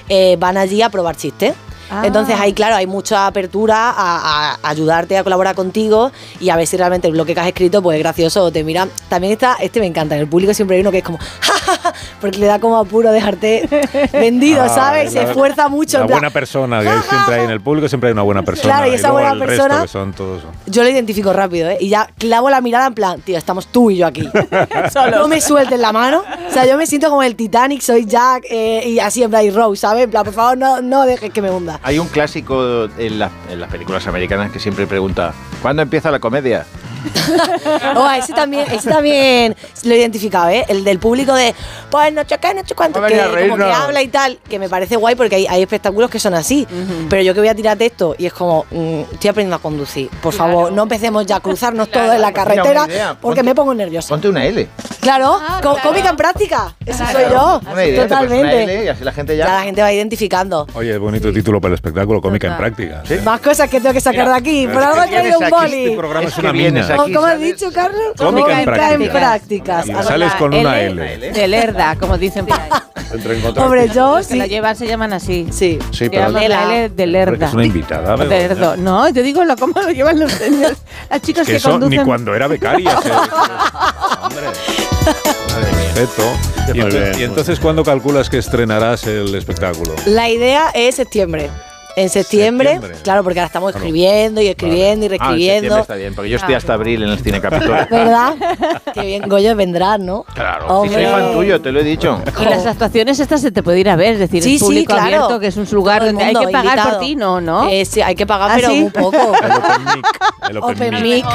eh, 0.10 0.36
van 0.40 0.58
allí 0.58 0.82
a 0.82 0.90
probar 0.90 1.16
chistes. 1.16 1.54
Ah. 1.92 2.04
Entonces 2.06 2.40
ahí, 2.40 2.54
claro, 2.54 2.76
hay 2.78 2.88
mucha 2.88 3.28
apertura 3.28 3.90
a, 3.96 4.54
a 4.64 4.70
ayudarte 4.70 5.18
a 5.18 5.24
colaborar 5.24 5.56
contigo 5.56 6.12
y 6.40 6.50
a 6.50 6.56
ver 6.56 6.66
si 6.66 6.78
realmente 6.78 7.08
el 7.08 7.14
bloque 7.14 7.34
que 7.34 7.40
has 7.42 7.48
escrito 7.48 7.82
pues 7.82 7.98
es 7.98 8.04
gracioso 8.04 8.44
o 8.46 8.52
te 8.52 8.64
mira. 8.64 8.88
También 9.10 9.34
está, 9.34 9.58
este 9.60 9.80
me 9.82 9.88
encanta, 9.88 10.16
en 10.16 10.22
el 10.22 10.28
público 10.28 10.54
siempre 10.54 10.78
hay 10.78 10.82
uno 10.82 10.92
que 10.92 11.00
es 11.00 11.04
como, 11.04 11.18
"Ja, 11.42 11.54
ja, 11.54 11.78
ja", 11.78 11.94
porque 12.22 12.38
le 12.40 12.46
da 12.46 12.60
como 12.60 12.78
apuro 12.78 13.12
dejarte 13.12 13.68
vendido, 14.14 14.62
Ah, 14.64 14.70
¿sabes? 14.70 15.12
Se 15.12 15.22
esfuerza 15.24 15.68
mucho. 15.68 15.98
Plan, 15.98 16.08
buena 16.08 16.30
persona 16.30 16.82
que 16.82 16.88
hay 16.90 17.00
siempre 17.02 17.36
hay 17.36 17.44
en 17.44 17.50
el 17.52 17.62
público, 17.62 17.90
siempre 17.90 18.08
hay 18.10 18.14
una 18.14 18.22
buena 18.24 18.44
persona. 18.44 18.74
Claro, 18.74 18.92
y 18.92 18.96
esa 18.96 19.12
buena 19.12 19.36
persona- 19.36 19.82
que 19.82 19.88
son 19.90 20.14
todos. 20.14 20.44
Yo 20.68 20.84
lo 20.84 20.90
identifico 20.90 21.34
rápido, 21.34 21.70
¿eh? 21.70 21.78
Y 21.82 21.90
ya 21.90 22.08
clavo 22.18 22.50
la 22.50 22.62
mirada 22.62 22.88
en 22.88 22.94
plan, 22.94 23.20
tío, 23.22 23.38
estamos 23.38 23.68
tú 23.68 23.92
y 23.92 23.98
yo 23.98 24.08
aquí. 24.08 24.30
no 25.12 25.28
me 25.28 25.42
suelten 25.42 25.82
la 25.82 25.92
mano. 25.92 26.24
O 26.50 26.54
sea, 26.54 26.66
yo 26.66 26.78
me 26.78 26.86
siento 26.88 27.10
como 27.10 27.24
el 27.24 27.36
Titanic, 27.36 27.82
soy 27.82 28.06
Jack 28.06 28.44
eh, 28.50 28.84
y 28.88 29.00
así 29.00 29.24
en 29.24 29.30
plan, 29.30 29.44
y 29.44 29.50
Rose, 29.52 29.82
¿sabes? 29.82 30.06
En 30.06 30.12
plan, 30.12 30.24
por 30.24 30.34
favor, 30.34 30.58
no, 30.58 30.82
no 30.82 31.06
dejes 31.06 31.32
que 31.32 31.42
me 31.42 31.50
hunda. 31.52 31.80
Hay 31.84 31.98
un 32.00 32.08
clásico 32.08 32.88
en, 32.98 33.18
las- 33.20 33.32
películas 33.72 34.06
americanas 34.08 34.52
que 34.52 34.60
siempre 34.60 34.86
pregunta 34.88 35.34
¿Cuándo 35.62 35.82
empieza 35.82 36.12
la 36.12 36.20
comedia? 36.20 36.66
Oh, 37.96 38.10
ese 38.12 38.34
también, 38.34 38.66
ese 38.72 38.90
también 38.90 39.56
lo 39.84 39.94
he 39.94 39.98
identificado, 39.98 40.50
¿eh? 40.50 40.66
El 40.68 40.84
del 40.84 41.00
público 41.00 41.34
de, 41.34 41.54
pues 41.90 42.14
no 42.14 42.26
qué, 42.26 42.54
no 42.54 42.62
sé 42.66 42.76
cuánto, 42.76 43.02
Vamos 43.02 43.18
a 43.20 43.36
que 43.38 43.50
como 43.50 43.58
que 43.64 43.72
habla 43.72 44.02
y 44.02 44.08
tal, 44.08 44.40
que 44.50 44.60
me 44.60 44.70
parece 44.70 44.96
guay 44.96 45.16
porque 45.16 45.36
hay, 45.36 45.48
hay 45.48 45.62
espectáculos 45.62 46.10
que 46.10 46.20
son 46.20 46.34
así. 46.34 46.68
Pero 47.10 47.22
yo 47.22 47.34
que 47.34 47.40
voy 47.40 47.50
a 47.50 47.56
tirar 47.56 47.78
texto 47.78 48.16
y 48.18 48.26
es 48.26 48.34
como, 48.34 48.66
mm, 48.72 49.02
estoy 49.14 49.30
aprendiendo 49.30 49.56
a 49.56 49.60
conducir. 49.60 50.10
Por 50.22 50.34
favor, 50.34 50.72
no 50.72 50.84
empecemos 50.84 51.26
ya 51.26 51.38
a 51.38 51.40
cruzarnos 51.40 51.90
todos 51.90 52.14
en 52.16 52.22
la 52.22 52.32
Pues 52.32 52.36
carretera 52.46 52.84
una 52.84 52.94
idea, 52.94 53.18
porque 53.20 53.42
ponte- 53.42 53.44
me 53.44 53.56
pongo 53.56 53.74
nerviosa. 53.74 54.10
Ponte 54.10 54.30
una 54.30 54.46
L. 54.46 54.68
Claro, 55.02 55.40
có- 55.62 55.78
cómica 55.84 56.10
en 56.10 56.16
práctica. 56.18 56.76
Eso 56.86 57.04
soy 57.12 57.24
yo. 57.32 57.62
Una 57.72 57.86
idea, 57.86 58.06
una 58.06 58.08
Totalmente. 58.10 58.64
L 58.64 58.86
y 58.86 58.88
así 58.88 59.04
la 59.04 59.12
gente 59.12 59.38
ya... 59.38 59.46
Ya 59.48 59.54
la 59.56 59.64
gente 59.64 59.82
va 59.82 59.92
identificando. 59.92 60.68
Oye, 60.74 60.98
bonito 60.98 61.32
título 61.32 61.60
para 61.60 61.70
el 61.74 61.76
espectáculo, 61.76 62.22
cómica 62.22 62.48
en 62.48 62.58
práctica. 62.58 63.04
Más 63.24 63.42
cosas 63.42 63.70
que 63.70 63.80
tengo 63.80 63.94
que 63.94 64.02
sacar 64.02 64.28
de 64.28 64.36
aquí. 64.36 64.68
Por 64.68 64.82
algo 64.82 65.04
he 65.04 65.08
traído 65.08 65.40
un 65.40 65.50
boli. 65.50 65.86
Este 65.86 65.98
programa 65.98 66.28
es, 66.28 66.38
una 66.38 66.54
mina. 66.54 66.91
Aquí, 66.94 67.14
¿Cómo 67.14 67.26
has 67.28 67.40
dicho, 67.40 67.72
Carlos? 67.74 68.02
Cómica 68.18 68.60
en 68.60 68.66
prácticas. 68.66 69.10
prácticas. 69.12 69.88
Y 69.88 69.94
sales 70.04 70.34
con 70.36 70.54
una 70.54 70.80
L. 70.82 71.32
De 71.32 71.48
lerda, 71.48 71.96
como 72.00 72.18
dicen 72.18 72.46
por 72.46 72.60
ahí. 72.60 72.70
Hombre, 73.58 73.90
yo 73.90 74.18
Los 74.18 74.28
que 74.28 74.34
sí. 74.34 74.40
lo 74.40 74.46
llevan 74.46 74.76
se 74.76 74.88
llaman 74.88 75.12
así. 75.14 75.48
Sí. 75.52 75.78
Sí, 75.92 76.10
pero- 76.10 76.30
la 76.30 76.46
L 76.46 76.90
de 76.90 77.08
lerda. 77.08 77.48
es 77.48 77.54
una 77.54 77.66
invitada. 77.66 78.16
De 78.16 78.26
lerdo. 78.26 78.78
No, 78.78 79.10
yo 79.10 79.22
digo 79.22 79.44
lo, 79.44 79.56
cómo 79.58 79.82
lo 79.82 79.90
llevan 79.92 80.20
los 80.20 80.32
señores. 80.32 80.78
Las 81.10 81.22
chicas 81.22 81.46
Que 81.46 81.54
que, 81.54 81.58
eso 81.58 81.72
conducen. 81.72 82.00
ni 82.00 82.06
cuando 82.06 82.34
era 82.34 82.48
becaria. 82.48 82.98
se- 83.02 83.12
Hombre. 83.12 84.48
Respeto. 85.96 86.24
Y, 86.74 86.80
Muy 86.80 86.90
ento- 86.90 87.00
bien, 87.10 87.20
y 87.20 87.24
entonces, 87.24 87.60
¿cuándo 87.60 87.84
calculas 87.84 88.30
que 88.30 88.38
estrenarás 88.38 89.06
el 89.08 89.34
espectáculo? 89.36 89.94
La 90.06 90.30
idea 90.30 90.70
es 90.74 90.96
septiembre. 90.96 91.50
En 91.96 92.10
septiembre, 92.10 92.70
Septiembre. 92.74 93.00
claro, 93.04 93.24
porque 93.24 93.40
ahora 93.40 93.48
estamos 93.48 93.76
escribiendo 93.76 94.42
y 94.42 94.48
escribiendo 94.48 95.06
y 95.06 95.10
Ah, 95.10 95.12
en 95.14 95.20
reescribiendo. 95.20 95.54
septiembre 95.62 95.82
está 95.82 95.96
bien, 95.96 96.16
porque 96.16 96.30
yo 96.30 96.38
estoy 96.38 96.54
hasta 96.56 96.74
abril 96.74 97.04
en 97.04 97.10
el 97.10 97.20
Cine 97.20 97.42
Capitol. 97.42 97.86
¿Verdad? 97.92 98.34
Qué 98.94 99.02
bien, 99.02 99.24
Goyo 99.28 99.56
vendrá, 99.56 99.98
¿no? 99.98 100.24
Claro. 100.34 100.66
Sí, 100.68 100.72
Hombre. 100.74 100.94
soy 101.04 101.06
fan 101.12 101.32
tuyo, 101.34 101.62
te 101.62 101.72
lo 101.72 101.80
he 101.82 101.84
dicho. 101.84 102.22
Y 102.40 102.46
las 102.46 102.66
actuaciones 102.66 103.20
estas 103.20 103.42
se 103.42 103.52
te 103.52 103.62
puede 103.62 103.80
ir 103.80 103.90
a 103.90 103.96
ver, 103.98 104.14
es 104.14 104.20
decir, 104.20 104.42
Sí, 104.42 104.58
sí, 104.58 104.64
público 104.64 104.94
claro. 104.94 105.04
abierto, 105.04 105.40
que 105.40 105.48
es 105.48 105.58
un 105.58 105.68
lugar 105.72 106.02
el 106.04 106.10
donde 106.10 106.24
hay 106.24 106.36
que 106.36 106.48
pagar 106.48 106.66
invitado. 106.66 106.90
por 106.92 107.00
ti, 107.00 107.16
¿no? 107.16 107.42
¿no? 107.42 107.70
Eh, 107.70 107.84
sí, 107.86 108.02
hay 108.02 108.16
que 108.16 108.26
pagar, 108.26 108.52
¿Ah, 108.52 108.56
pero 108.56 108.70
sí? 108.70 108.80
muy 108.82 108.90
poco. 108.92 109.18
El 109.42 109.52
Open 109.52 109.84
Mic. 109.94 110.06
El 110.50 110.58
Open, 110.58 110.76
Open 110.76 110.94
Mic. 111.04 111.04
mic. 111.04 111.26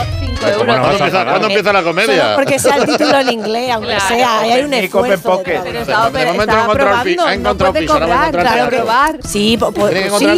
Pero 0.41 0.59
¿cómo 0.59 0.73
no 0.75 0.83
vas 0.83 0.95
a 0.95 0.99
¿Cuándo 0.99 0.99
empieza, 0.99 1.11
pagar? 1.11 1.27
¿cuándo 1.29 1.47
empieza 1.49 1.73
la 1.73 1.79
Solo 1.81 1.91
comedia? 1.91 2.33
porque 2.35 2.59
sea 2.59 2.77
el 2.77 2.87
título 2.87 3.19
en 3.21 3.33
inglés, 3.33 3.71
aunque 3.73 3.89
Claro. 3.91 4.09
sea. 4.09 4.41
Ahí 4.41 4.51
hay 4.53 4.65
un 4.65 4.75
esfuerzo. 4.75 5.43
Pero 5.45 5.63
pi- 5.65 7.17
probando, 7.17 7.37
no 7.39 7.57
puede 7.57 7.87
cobrar, 7.87 8.29
encontrar 8.29 8.31
claro, 8.33 8.69
probar. 8.77 9.19
Sí, 9.27 9.57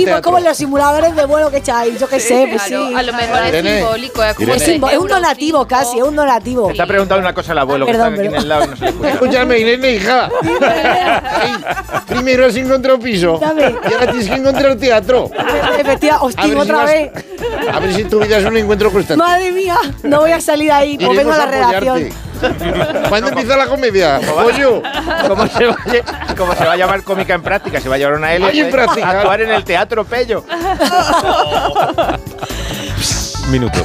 que 0.09 0.13
teatro. 0.15 0.33
como 0.33 0.45
los 0.45 0.57
simuladores 0.57 1.15
de 1.17 1.27
vuelo 1.27 1.51
que 1.51 1.59
echáis, 1.59 1.99
yo 1.99 2.09
qué 2.09 2.21
sé, 2.21 2.47
pues 2.51 2.63
sí. 2.63 2.75
A 2.75 3.03
lo 3.03 3.13
mejor 3.13 3.43
es 3.43 3.49
Irene, 3.49 3.79
simbólico, 3.79 4.23
es 4.25 4.35
como 4.35 4.55
Irene. 4.55 4.87
Es, 4.93 4.99
un 4.99 5.09
donativo 5.09 5.67
casi, 5.67 5.99
es 5.99 6.05
un 6.05 6.17
donativo. 6.17 6.67
Te 6.67 6.73
está 6.73 6.87
preguntando 6.87 7.21
una 7.21 7.35
cosa 7.35 7.53
el 7.53 7.59
abuelo, 7.59 7.87
que 7.87 7.93
Perdón, 7.93 8.15
está 8.15 8.23
aquí 8.23 8.35
en 8.35 8.41
el 8.43 8.49
lado 8.49 8.67
no 8.67 8.77
se 8.77 8.83
le 8.85 8.89
escucha. 8.91 9.11
Escúchame, 9.11 9.59
Irene, 9.59 9.91
hija. 9.93 10.29
Ay, 10.61 11.53
primero 12.07 12.47
has 12.47 12.57
encontrado 12.57 12.99
piso 12.99 13.39
Dame. 13.41 13.75
y 13.89 13.93
ahora 13.93 14.07
tienes 14.11 14.29
que 14.29 14.35
encontrar 14.35 14.77
teatro. 14.77 15.31
Efectivamente, 15.79 16.11
A 16.11 16.23
hostia, 16.23 16.43
ver, 16.45 16.53
si 16.55 16.59
otra 16.59 16.77
vas- 16.77 16.87
vez. 16.87 17.11
a 17.73 17.81
ver 17.81 17.95
si 17.95 18.05
tu 18.05 18.21
vida 18.21 18.39
es 18.39 18.45
un 18.45 18.57
encuentro 18.57 18.91
constante. 18.91 19.23
Madre 19.23 19.53
mía, 19.53 19.77
no 20.03 20.21
voy 20.21 20.33
a 20.33 20.41
salir 20.41 20.73
ahí, 20.73 20.99
pues 20.99 21.17
vengo 21.17 21.33
a 21.33 21.39
la 21.39 21.47
redacción. 21.47 22.09
¿Cuándo 23.09 23.29
empieza 23.29 23.57
la 23.57 23.67
comedia? 23.67 24.21
Pollo. 24.21 24.83
¿Cómo 25.29 25.47
se, 25.47 25.67
va, 25.67 25.73
a- 25.75 26.35
cómo 26.37 26.55
se 26.55 26.65
va 26.65 26.73
a 26.73 26.77
llamar 26.77 27.03
cómica 27.03 27.35
en 27.35 27.43
práctica? 27.43 27.81
Se 27.81 27.89
va 27.89 27.95
a 27.97 27.99
llevar 27.99 28.15
una 28.15 28.33
L 28.35 28.45
Ay, 28.47 28.61
en 28.61 28.71
práctica. 28.71 29.07
a 29.07 29.11
actuar 29.21 29.41
en 29.43 29.51
el 29.51 29.65
Teatro 29.65 30.05
Pello. 30.05 30.45
Minuto. 33.51 33.79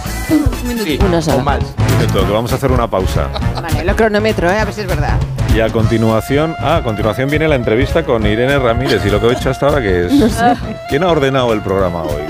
Sí, 0.83 0.99
Una 1.01 1.21
sola. 1.21 1.37
o 1.37 1.41
más. 1.41 1.59
Minuto, 1.97 2.25
que 2.25 2.31
vamos 2.33 2.51
a 2.51 2.55
hacer 2.55 2.71
una 2.71 2.87
pausa. 2.89 3.29
Vale, 3.61 3.85
lo 3.85 3.95
cronometro, 3.95 4.51
¿eh? 4.51 4.59
a 4.59 4.65
ver 4.65 4.73
si 4.73 4.81
es 4.81 4.87
verdad. 4.87 5.15
Y 5.55 5.61
a 5.61 5.69
continuación, 5.69 6.55
ah, 6.59 6.77
a 6.77 6.83
continuación 6.83 7.29
viene 7.29 7.47
la 7.47 7.55
entrevista 7.55 8.03
con 8.03 8.25
Irene 8.25 8.59
Ramírez. 8.59 9.05
Y 9.05 9.09
lo 9.09 9.21
que 9.21 9.27
he 9.27 9.33
hecho 9.33 9.51
hasta 9.51 9.67
ahora, 9.67 9.81
que 9.81 10.07
es. 10.07 10.11
No 10.13 10.27
sé. 10.27 10.55
¿Quién 10.89 11.03
ha 11.03 11.07
ordenado 11.07 11.53
el 11.53 11.61
programa 11.61 12.01
hoy? 12.03 12.23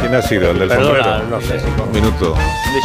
¿Quién 0.00 0.14
ha 0.14 0.22
sido? 0.22 0.50
¿El 0.50 0.58
del 0.58 0.68
Perdona, 0.68 1.04
sombrero? 1.20 1.28
no 1.30 1.40
sé. 1.40 1.60
Un 1.84 1.92
minuto. 1.92 2.34
Luis 2.72 2.84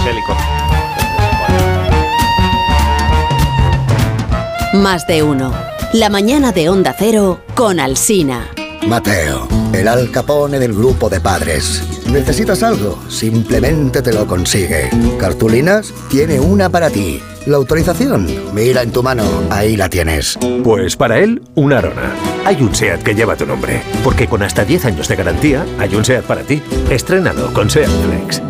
Más 4.74 5.06
de 5.06 5.22
uno. 5.22 5.54
La 5.94 6.10
mañana 6.10 6.52
de 6.52 6.68
Onda 6.68 6.96
Cero 6.98 7.42
con 7.54 7.80
Alsina. 7.80 8.50
Mateo, 8.88 9.48
el 9.72 9.88
Al 9.88 10.10
Capone 10.10 10.58
del 10.58 10.74
grupo 10.74 11.12
de 11.12 11.22
padres. 11.22 11.84
¿Necesitas 12.08 12.64
algo? 12.64 12.98
Simplemente 13.08 14.02
te 14.02 14.12
lo 14.12 14.26
consigue. 14.26 14.90
¿Cartulinas? 15.20 15.94
Tiene 16.10 16.40
una 16.40 16.72
para 16.72 16.90
ti. 16.90 17.22
¿La 17.46 17.58
autorización? 17.58 18.28
Mira 18.52 18.82
en 18.82 18.92
tu 18.92 19.04
mano, 19.04 19.24
ahí 19.52 19.78
la 19.78 19.90
tienes. 19.90 20.40
Pues 20.64 20.96
para 20.98 21.20
él, 21.20 21.44
una 21.54 21.78
Arona. 21.78 22.12
Hay 22.44 22.60
un 22.64 22.74
SEAT 22.74 23.04
que 23.04 23.14
lleva 23.14 23.36
tu 23.36 23.46
nombre, 23.46 23.84
porque 24.04 24.28
con 24.28 24.42
hasta 24.42 24.66
10 24.66 24.86
años 24.86 25.08
de 25.08 25.16
garantía, 25.16 25.68
hay 25.78 25.94
un 25.94 26.04
SEAT 26.04 26.26
para 26.26 26.42
ti. 26.42 26.64
Estrénalo 26.90 27.54
con 27.54 27.70
SEAT 27.70 27.90
Flex. 27.90 28.42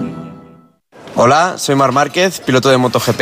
Hola, 1.15 1.55
soy 1.57 1.75
Mar 1.75 1.91
Márquez, 1.91 2.39
piloto 2.39 2.69
de 2.69 2.77
MotoGP. 2.77 3.21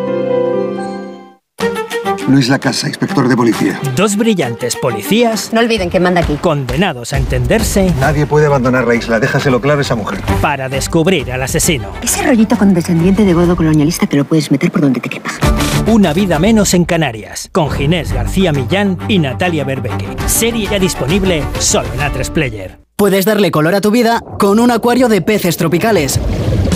Luis 2.27 2.49
Lacasa, 2.49 2.87
inspector 2.87 3.27
de 3.27 3.35
policía. 3.35 3.79
Dos 3.95 4.15
brillantes 4.15 4.75
policías. 4.75 5.51
No 5.53 5.59
olviden 5.59 5.89
que 5.89 5.99
manda 5.99 6.21
aquí. 6.21 6.35
Condenados 6.35 7.13
a 7.13 7.17
entenderse 7.17 7.91
Nadie 7.99 8.25
puede 8.25 8.45
abandonar 8.45 8.87
la 8.87 8.95
isla, 8.95 9.19
déjaselo 9.19 9.59
claro 9.59 9.79
a 9.79 9.81
esa 9.81 9.95
mujer. 9.95 10.21
para 10.41 10.69
descubrir 10.69 11.31
al 11.31 11.41
asesino. 11.43 11.91
Ese 12.01 12.23
rollito 12.23 12.57
condescendiente 12.57 13.25
de 13.25 13.33
godo 13.33 13.55
colonialista 13.55 14.05
te 14.07 14.17
lo 14.17 14.25
puedes 14.25 14.51
meter 14.51 14.71
por 14.71 14.81
donde 14.81 14.99
te 14.99 15.09
quepa. 15.09 15.31
Una 15.87 16.13
vida 16.13 16.39
menos 16.39 16.73
en 16.73 16.85
Canarias. 16.85 17.49
Con 17.51 17.69
Ginés 17.69 18.13
García 18.13 18.51
Millán 18.53 18.97
y 19.07 19.19
Natalia 19.19 19.63
Berbeque. 19.63 20.07
Serie 20.27 20.67
ya 20.69 20.79
disponible 20.79 21.43
solo 21.59 21.87
en 21.93 21.99
A3 21.99 22.29
Player. 22.31 22.79
Puedes 22.95 23.25
darle 23.25 23.49
color 23.51 23.73
a 23.75 23.81
tu 23.81 23.89
vida 23.89 24.21
con 24.39 24.59
un 24.59 24.69
acuario 24.69 25.09
de 25.09 25.21
peces 25.21 25.57
tropicales. 25.57 26.19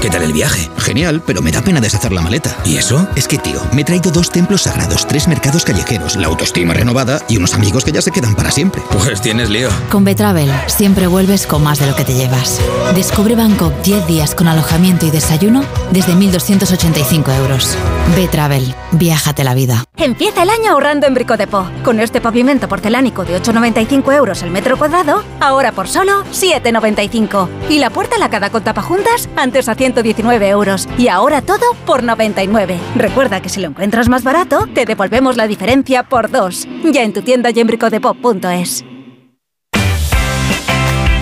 ¿Qué 0.00 0.10
tal 0.10 0.22
el 0.22 0.32
viaje? 0.32 0.70
Genial, 0.78 1.22
pero 1.26 1.42
me 1.42 1.50
da 1.50 1.62
pena 1.62 1.80
deshacer 1.80 2.12
la 2.12 2.20
maleta. 2.20 2.56
¿Y 2.64 2.76
eso? 2.76 3.08
Es 3.16 3.26
que, 3.26 3.38
tío, 3.38 3.60
me 3.72 3.82
he 3.82 3.84
traído 3.84 4.10
dos 4.10 4.30
templos 4.30 4.62
sagrados, 4.62 5.06
tres 5.08 5.26
mercados 5.26 5.64
callejeros, 5.64 6.16
la 6.16 6.28
autoestima 6.28 6.74
renovada 6.74 7.20
y 7.28 7.36
unos 7.38 7.54
amigos 7.54 7.84
que 7.84 7.92
ya 7.92 8.02
se 8.02 8.12
quedan 8.12 8.36
para 8.36 8.50
siempre. 8.50 8.82
Pues 8.90 9.20
tienes 9.20 9.50
lío. 9.50 9.68
Con 9.90 10.04
Betravel 10.04 10.52
siempre 10.66 11.06
vuelves 11.06 11.46
con 11.46 11.62
más 11.62 11.78
de 11.80 11.86
lo 11.86 11.96
que 11.96 12.04
te 12.04 12.14
llevas. 12.14 12.60
Descubre 12.94 13.34
Bangkok 13.34 13.72
10 13.82 14.06
días 14.06 14.34
con 14.34 14.48
alojamiento 14.48 15.06
y 15.06 15.10
desayuno 15.10 15.64
desde 15.90 16.12
1.285 16.12 17.36
euros. 17.38 17.76
Betravel, 18.14 18.74
viájate 18.92 19.42
la 19.44 19.54
vida. 19.54 19.84
Empieza 19.96 20.42
el 20.42 20.50
año 20.50 20.72
ahorrando 20.72 21.06
en 21.06 21.14
Brico 21.14 21.36
de 21.36 21.46
Po. 21.46 21.66
Con 21.82 22.00
este 22.00 22.20
pavimento 22.20 22.68
porcelánico 22.68 23.24
de 23.24 23.40
8,95 23.40 24.14
euros 24.14 24.42
el 24.42 24.50
metro 24.50 24.76
cuadrado, 24.76 25.24
ahora 25.40 25.72
por 25.72 25.88
solo 25.88 26.22
7,95. 26.26 27.48
Y 27.70 27.78
la 27.78 27.90
puerta 27.90 28.18
lacada 28.18 28.50
con 28.50 28.62
tapajuntas, 28.62 29.28
antes 29.36 29.68
a 29.68 29.74
119 29.86 30.48
euros. 30.48 30.88
Y 30.98 31.08
ahora 31.08 31.42
todo 31.42 31.64
por 31.84 32.02
99. 32.02 32.78
Recuerda 32.96 33.40
que 33.40 33.48
si 33.48 33.60
lo 33.60 33.68
encuentras 33.68 34.08
más 34.08 34.24
barato, 34.24 34.66
te 34.74 34.84
devolvemos 34.84 35.36
la 35.36 35.46
diferencia 35.46 36.02
por 36.02 36.30
dos. 36.30 36.66
Ya 36.84 37.02
en 37.02 37.12
tu 37.12 37.22
tienda 37.22 37.50
y 37.50 37.60
en 37.60 37.66
bricodepop.es. 37.68 38.84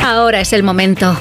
Ahora 0.03 0.41
es 0.41 0.53
el 0.53 0.63
momento. 0.63 1.17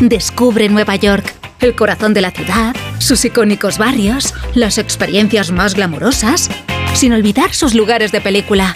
Descubre 0.00 0.68
Nueva 0.68 0.94
York, 0.96 1.32
el 1.60 1.74
corazón 1.74 2.14
de 2.14 2.20
la 2.20 2.30
ciudad, 2.30 2.74
sus 2.98 3.24
icónicos 3.24 3.78
barrios, 3.78 4.34
las 4.54 4.78
experiencias 4.78 5.50
más 5.50 5.74
glamurosas, 5.74 6.50
sin 6.94 7.12
olvidar 7.12 7.52
sus 7.52 7.74
lugares 7.74 8.12
de 8.12 8.20
película. 8.20 8.74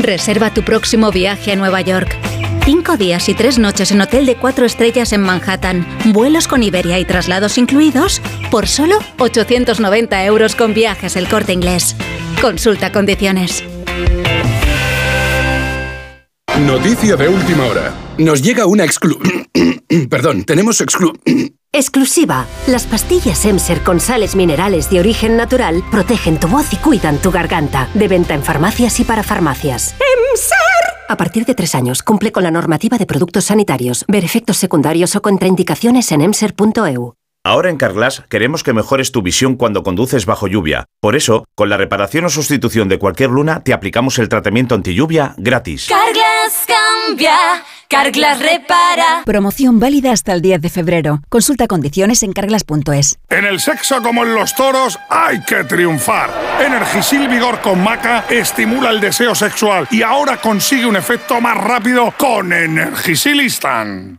Reserva 0.00 0.52
tu 0.54 0.62
próximo 0.62 1.10
viaje 1.10 1.52
a 1.52 1.56
Nueva 1.56 1.80
York. 1.80 2.25
Cinco 2.66 2.96
días 2.96 3.28
y 3.28 3.34
tres 3.34 3.60
noches 3.60 3.92
en 3.92 4.00
hotel 4.00 4.26
de 4.26 4.34
cuatro 4.34 4.66
estrellas 4.66 5.12
en 5.12 5.20
Manhattan, 5.20 5.86
vuelos 6.06 6.48
con 6.48 6.64
Iberia 6.64 6.98
y 6.98 7.04
traslados 7.04 7.58
incluidos, 7.58 8.20
por 8.50 8.66
solo 8.66 8.98
890 9.20 10.24
euros 10.24 10.56
con 10.56 10.74
viajes 10.74 11.14
el 11.14 11.28
corte 11.28 11.52
inglés. 11.52 11.94
Consulta 12.42 12.90
condiciones. 12.90 13.62
Noticia 16.58 17.14
de 17.14 17.28
última 17.28 17.66
hora. 17.66 18.05
Nos 18.18 18.40
llega 18.40 18.66
una 18.66 18.84
exclu... 18.84 19.18
Perdón, 20.10 20.44
tenemos 20.44 20.80
exclu... 20.80 21.12
Exclusiva. 21.72 22.46
Las 22.66 22.86
pastillas 22.86 23.44
Emser 23.44 23.82
con 23.82 24.00
sales 24.00 24.34
minerales 24.34 24.88
de 24.88 25.00
origen 25.00 25.36
natural 25.36 25.84
protegen 25.90 26.40
tu 26.40 26.48
voz 26.48 26.72
y 26.72 26.76
cuidan 26.76 27.18
tu 27.18 27.30
garganta. 27.30 27.90
De 27.92 28.08
venta 28.08 28.32
en 28.32 28.42
farmacias 28.42 28.98
y 29.00 29.04
para 29.04 29.22
farmacias. 29.22 29.94
¡Emser! 30.30 30.56
A 31.10 31.16
partir 31.18 31.44
de 31.44 31.54
tres 31.54 31.74
años, 31.74 32.02
cumple 32.02 32.32
con 32.32 32.44
la 32.44 32.50
normativa 32.50 32.96
de 32.96 33.04
productos 33.04 33.44
sanitarios. 33.44 34.06
Ver 34.08 34.24
efectos 34.24 34.56
secundarios 34.56 35.14
o 35.16 35.20
contraindicaciones 35.20 36.10
en 36.12 36.22
emser.eu. 36.22 37.14
Ahora 37.46 37.70
en 37.70 37.76
Carglass 37.76 38.24
queremos 38.28 38.64
que 38.64 38.72
mejores 38.72 39.12
tu 39.12 39.22
visión 39.22 39.54
cuando 39.54 39.84
conduces 39.84 40.26
bajo 40.26 40.48
lluvia. 40.48 40.86
Por 40.98 41.14
eso, 41.14 41.44
con 41.54 41.68
la 41.68 41.76
reparación 41.76 42.24
o 42.24 42.28
sustitución 42.28 42.88
de 42.88 42.98
cualquier 42.98 43.30
luna, 43.30 43.62
te 43.62 43.72
aplicamos 43.72 44.18
el 44.18 44.28
tratamiento 44.28 44.74
anti 44.74 44.96
lluvia 44.96 45.32
gratis. 45.36 45.86
Carglass 45.88 46.66
cambia, 46.66 47.36
Carglass 47.88 48.40
repara. 48.40 49.22
Promoción 49.24 49.78
válida 49.78 50.10
hasta 50.10 50.32
el 50.32 50.42
10 50.42 50.60
de 50.60 50.70
febrero. 50.70 51.20
Consulta 51.28 51.68
condiciones 51.68 52.24
en 52.24 52.32
carglass.es. 52.32 53.20
En 53.30 53.44
el 53.44 53.60
sexo 53.60 54.02
como 54.02 54.24
en 54.24 54.34
los 54.34 54.52
toros 54.56 54.98
hay 55.08 55.40
que 55.42 55.62
triunfar. 55.62 56.30
Energisil 56.60 57.28
Vigor 57.28 57.60
con 57.60 57.80
Maca 57.80 58.24
estimula 58.28 58.90
el 58.90 59.00
deseo 59.00 59.36
sexual 59.36 59.86
y 59.92 60.02
ahora 60.02 60.38
consigue 60.38 60.84
un 60.86 60.96
efecto 60.96 61.40
más 61.40 61.56
rápido 61.56 62.12
con 62.18 62.52
Energisil 62.52 63.40
Instant. 63.40 64.18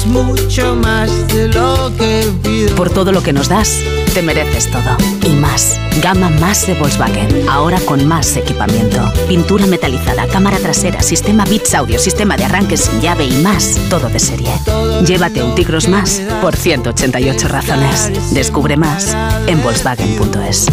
Es 0.00 0.06
mucho 0.06 0.76
más 0.76 1.10
de 1.28 1.48
lo 1.48 1.92
que 1.96 2.24
pido. 2.42 2.74
Por 2.74 2.90
todo 2.90 3.12
lo 3.12 3.22
que 3.22 3.32
nos 3.32 3.48
das, 3.48 3.80
te 4.14 4.22
mereces 4.22 4.70
todo. 4.70 4.96
Y 5.26 5.30
más. 5.34 5.78
Gama 6.02 6.30
más 6.30 6.66
de 6.66 6.74
Volkswagen. 6.74 7.48
Ahora 7.48 7.78
con 7.80 8.06
más 8.06 8.36
equipamiento. 8.36 9.12
Pintura 9.28 9.66
metalizada, 9.66 10.26
cámara 10.26 10.58
trasera, 10.58 11.02
sistema 11.02 11.44
Bits 11.44 11.74
Audio, 11.74 11.98
sistema 11.98 12.36
de 12.36 12.44
arranque 12.44 12.76
sin 12.76 13.00
llave 13.00 13.24
y 13.24 13.42
más. 13.42 13.78
Todo 13.90 14.08
de 14.08 14.18
serie. 14.18 14.52
Llévate 15.04 15.42
un 15.42 15.54
Tigros 15.54 15.88
más 15.88 16.22
por 16.40 16.56
188 16.56 17.48
razones. 17.48 18.32
Descubre 18.32 18.76
más 18.76 19.16
en 19.46 19.62
Volkswagen.es. 19.62 20.66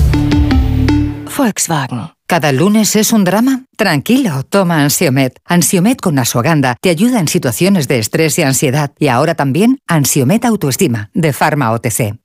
Volkswagen. 1.38 2.17
¿Cada 2.27 2.51
lunes 2.51 2.97
es 2.97 3.14
un 3.14 3.23
drama? 3.23 3.64
Tranquilo, 3.77 4.43
toma 4.43 4.83
Ansiomet. 4.83 5.39
Ansiomet 5.45 6.01
con 6.01 6.19
Asuaganda 6.19 6.75
te 6.81 6.89
ayuda 6.89 7.22
en 7.22 7.30
situaciones 7.30 7.88
de 7.88 7.99
estrés 7.99 8.38
y 8.38 8.41
ansiedad. 8.41 8.91
Y 8.99 9.07
ahora 9.07 9.35
también 9.35 9.80
Ansiomet 9.88 10.43
Autoestima, 10.43 11.09
de 11.14 11.31
Pharma 11.31 11.72
OTC. 11.72 12.17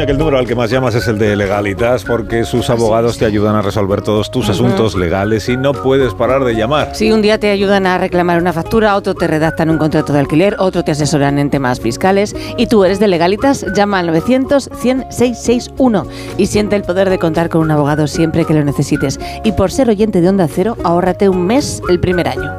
Begoña, 0.00 0.06
que 0.06 0.12
el 0.12 0.18
número 0.18 0.38
al 0.38 0.46
que 0.46 0.54
más 0.54 0.70
llamas 0.70 0.94
es 0.94 1.08
el 1.08 1.18
de 1.18 1.36
Legalitas 1.36 2.04
porque 2.04 2.44
sus 2.44 2.70
abogados 2.70 3.18
te 3.18 3.24
ayudan 3.24 3.56
a 3.56 3.62
resolver 3.62 4.02
todos 4.02 4.30
tus 4.30 4.48
asuntos 4.48 4.94
legales 4.94 5.48
y 5.48 5.56
no 5.56 5.72
puedes 5.72 6.14
parar 6.14 6.44
de 6.44 6.54
llamar. 6.54 6.94
Si 6.94 7.10
un 7.12 7.22
día 7.22 7.38
te 7.38 7.50
ayudan 7.50 7.86
a 7.86 7.98
reclamar 7.98 8.40
una 8.40 8.52
factura, 8.52 8.96
otro 8.96 9.14
te 9.14 9.26
redactan 9.26 9.68
un 9.70 9.78
contrato 9.78 10.12
de 10.12 10.20
alquiler, 10.20 10.56
otro 10.58 10.84
te 10.84 10.92
asesoran 10.92 11.38
en 11.38 11.50
temas 11.50 11.80
fiscales 11.80 12.34
y 12.56 12.66
tú 12.66 12.84
eres 12.84 13.00
de 13.00 13.08
Legalitas, 13.08 13.66
llama 13.74 13.98
al 13.98 14.06
900 14.06 14.70
100 14.80 15.06
661 15.10 16.06
y 16.38 16.46
siente 16.46 16.76
el 16.76 16.82
poder 16.82 17.10
de 17.10 17.18
contar 17.18 17.48
con 17.48 17.62
un 17.62 17.70
abogado 17.70 18.06
siempre 18.06 18.44
que 18.44 18.54
lo 18.54 18.64
necesites. 18.64 19.18
Y 19.44 19.52
por 19.52 19.70
ser 19.70 19.88
oyente 19.88 20.20
de 20.20 20.28
Onda 20.28 20.48
Cero, 20.48 20.76
ahórrate 20.84 21.28
un 21.28 21.46
mes 21.46 21.82
el 21.88 22.00
primer 22.00 22.28
año. 22.28 22.52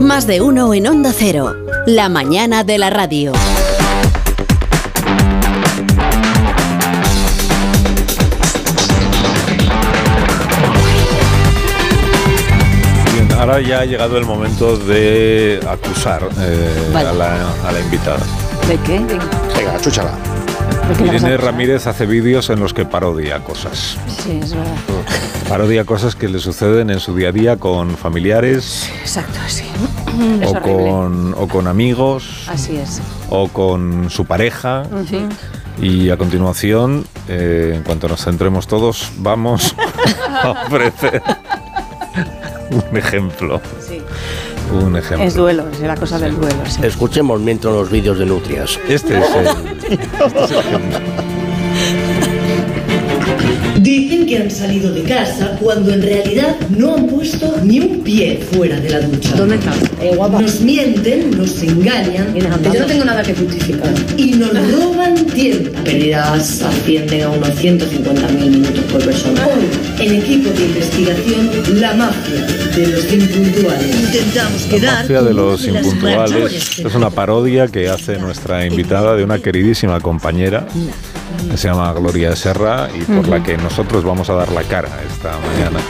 Más 0.00 0.26
de 0.26 0.40
uno 0.40 0.72
en 0.74 0.86
Onda 0.86 1.12
Cero. 1.14 1.54
La 1.86 2.08
mañana 2.08 2.64
de 2.64 2.78
la 2.78 2.90
radio. 2.90 3.32
Ahora 13.48 13.60
ya 13.62 13.80
ha 13.80 13.84
llegado 13.86 14.18
el 14.18 14.26
momento 14.26 14.76
de 14.76 15.58
acusar 15.68 16.28
eh, 16.38 16.90
Vale. 16.92 17.08
a, 17.08 17.12
la, 17.14 17.50
a 17.66 17.72
la 17.72 17.80
invitada. 17.80 18.18
¿De 18.68 18.76
qué? 18.80 18.98
Venga, 18.98 19.80
chúchala. 19.80 20.10
¿De 20.88 20.94
qué 20.94 21.04
la 21.06 21.12
vas 21.14 21.24
a 21.24 21.26
Irene? 21.28 21.36
Ramírez 21.38 21.86
hace 21.86 22.04
vídeos 22.04 22.50
en 22.50 22.60
los 22.60 22.74
que 22.74 22.84
parodia 22.84 23.38
cosas. 23.40 23.96
Sí, 24.22 24.38
es 24.42 24.52
verdad. 24.54 24.74
Parodia 25.48 25.84
cosas 25.86 26.14
que 26.14 26.28
le 26.28 26.40
suceden 26.40 26.90
en 26.90 27.00
su 27.00 27.14
día 27.16 27.30
a 27.30 27.32
día 27.32 27.56
con 27.56 27.96
familiares 27.96 28.90
Exacto, 29.00 29.38
sí. 29.46 29.64
Es 30.42 30.48
o 30.48 30.50
horrible. 30.50 30.90
con, 30.90 31.34
o 31.38 31.48
con 31.48 31.66
amigos 31.68 32.44
Así 32.48 32.76
es. 32.76 33.00
o 33.30 33.48
con 33.48 34.10
su 34.10 34.26
pareja. 34.26 34.82
Sí. 35.08 35.24
Y 35.80 36.10
a 36.10 36.16
continuación, 36.18 37.06
eh, 37.28 37.72
en 37.76 37.82
cuanto 37.82 38.08
nos 38.08 38.24
centremos 38.24 38.66
todos, 38.66 39.10
vamos 39.18 39.74
a 40.42 40.50
ofrecer 40.66 41.22
un 42.70 42.96
ejemplo. 42.96 43.60
Sí. 43.80 44.02
Un 44.72 44.96
ejemplo. 44.96 45.26
Es 45.26 45.34
duelo, 45.34 45.66
es 45.72 45.80
la 45.80 45.96
cosa 45.96 46.18
del 46.18 46.36
duelo. 46.36 46.56
sí. 46.66 46.80
Escuchemos 46.82 47.40
mientras 47.40 47.72
los 47.72 47.90
vídeos 47.90 48.18
de 48.18 48.26
Nutrias. 48.26 48.78
Este 48.88 49.18
es 49.18 49.26
el. 49.34 49.48
Dicen 53.82 54.17
que 54.28 54.36
han 54.36 54.50
salido 54.50 54.92
de 54.92 55.02
casa 55.04 55.56
cuando 55.60 55.90
en 55.92 56.02
realidad 56.02 56.54
no 56.76 56.94
han 56.94 57.06
puesto 57.06 57.54
ni 57.64 57.80
un 57.80 58.00
pie 58.02 58.40
fuera 58.52 58.78
de 58.78 58.90
la 58.90 59.00
ducha. 59.00 59.34
¿Dónde 59.36 59.54
están? 59.56 59.74
Nos 60.40 60.60
mienten, 60.60 61.30
nos 61.36 61.62
engañan. 61.62 62.34
Yo 62.34 62.80
no 62.80 62.86
tengo 62.86 63.04
nada 63.04 63.22
que 63.22 63.34
justificar. 63.34 63.92
Y 64.16 64.32
nos 64.32 64.50
roban 64.72 65.14
tiempo. 65.26 65.70
Pérdidas 65.82 66.60
ascienden 66.62 67.22
a 67.22 67.30
unos 67.30 67.48
150.000 67.50 68.50
minutos 68.50 68.84
por 68.92 69.02
persona. 69.02 69.46
Hoy, 69.46 70.04
en 70.04 70.14
equipo 70.16 70.50
de 70.50 70.64
investigación, 70.64 71.50
la 71.80 71.94
mafia 71.94 72.46
de 72.76 72.86
los 72.86 73.12
impuntuales. 73.12 73.96
Intentamos 74.00 74.62
quedar. 74.64 75.02
Mafia 75.02 75.22
de 75.22 75.34
los 75.34 75.66
impuntuales. 75.66 76.78
Es 76.78 76.94
una 76.94 77.08
parodia 77.08 77.68
que 77.68 77.88
hace 77.88 78.18
nuestra 78.18 78.66
invitada 78.66 79.16
de 79.16 79.24
una 79.24 79.38
queridísima 79.38 80.00
compañera 80.00 80.66
que 81.50 81.56
se 81.56 81.68
llama 81.68 81.92
Gloria 81.92 82.34
Serra 82.36 82.88
y 82.94 83.00
por 83.04 83.28
la 83.28 83.42
que 83.42 83.56
nosotros 83.56 84.04
vamos 84.04 84.28
a 84.30 84.34
dar 84.34 84.52
la 84.52 84.62
cara 84.62 84.88
esta 85.08 85.32
mañana. 85.38 85.80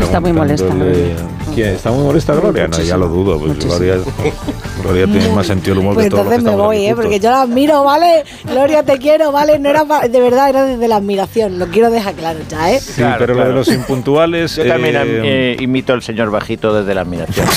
Está 0.00 0.20
muy 0.20 0.32
molesta, 0.32 0.66
¿Quién? 1.54 1.74
¿Está 1.74 1.90
muy 1.90 2.04
molesta 2.04 2.34
Gloria? 2.34 2.68
No, 2.68 2.78
ya 2.80 2.96
lo 2.96 3.08
dudo. 3.08 3.38
Pues 3.38 3.58
Gloria, 3.58 3.96
Gloria 4.82 5.06
tiene 5.06 5.28
más 5.30 5.46
sentido 5.46 5.72
el 5.72 5.80
humor 5.80 5.94
Pues 5.94 6.06
que 6.06 6.10
todos 6.10 6.24
los 6.24 6.34
entonces 6.34 6.52
que 6.52 6.56
me 6.56 6.62
voy, 6.62 6.86
¿eh? 6.86 6.94
Porque 6.94 7.18
yo 7.18 7.30
la 7.30 7.42
admiro, 7.42 7.82
¿vale? 7.82 8.24
Gloria, 8.44 8.82
te 8.82 8.98
quiero, 8.98 9.32
¿vale? 9.32 9.58
No 9.58 9.68
era 9.68 9.84
de 9.84 10.20
verdad, 10.20 10.50
era 10.50 10.64
desde 10.64 10.86
la 10.86 10.96
admiración. 10.96 11.58
Lo 11.58 11.66
quiero 11.68 11.90
dejar 11.90 12.14
claro 12.14 12.38
ya, 12.48 12.72
¿eh? 12.72 12.80
Sí, 12.80 13.02
pero 13.18 13.34
lo 13.34 13.44
de 13.44 13.52
los 13.52 13.68
impuntuales. 13.68 14.56
Yo 14.56 14.66
también 14.66 14.96
eh, 14.96 15.02
eh, 15.02 15.56
imito 15.60 15.92
al 15.92 16.02
señor 16.02 16.30
bajito 16.30 16.72
desde 16.72 16.94
la 16.94 17.00
admiración. 17.00 17.46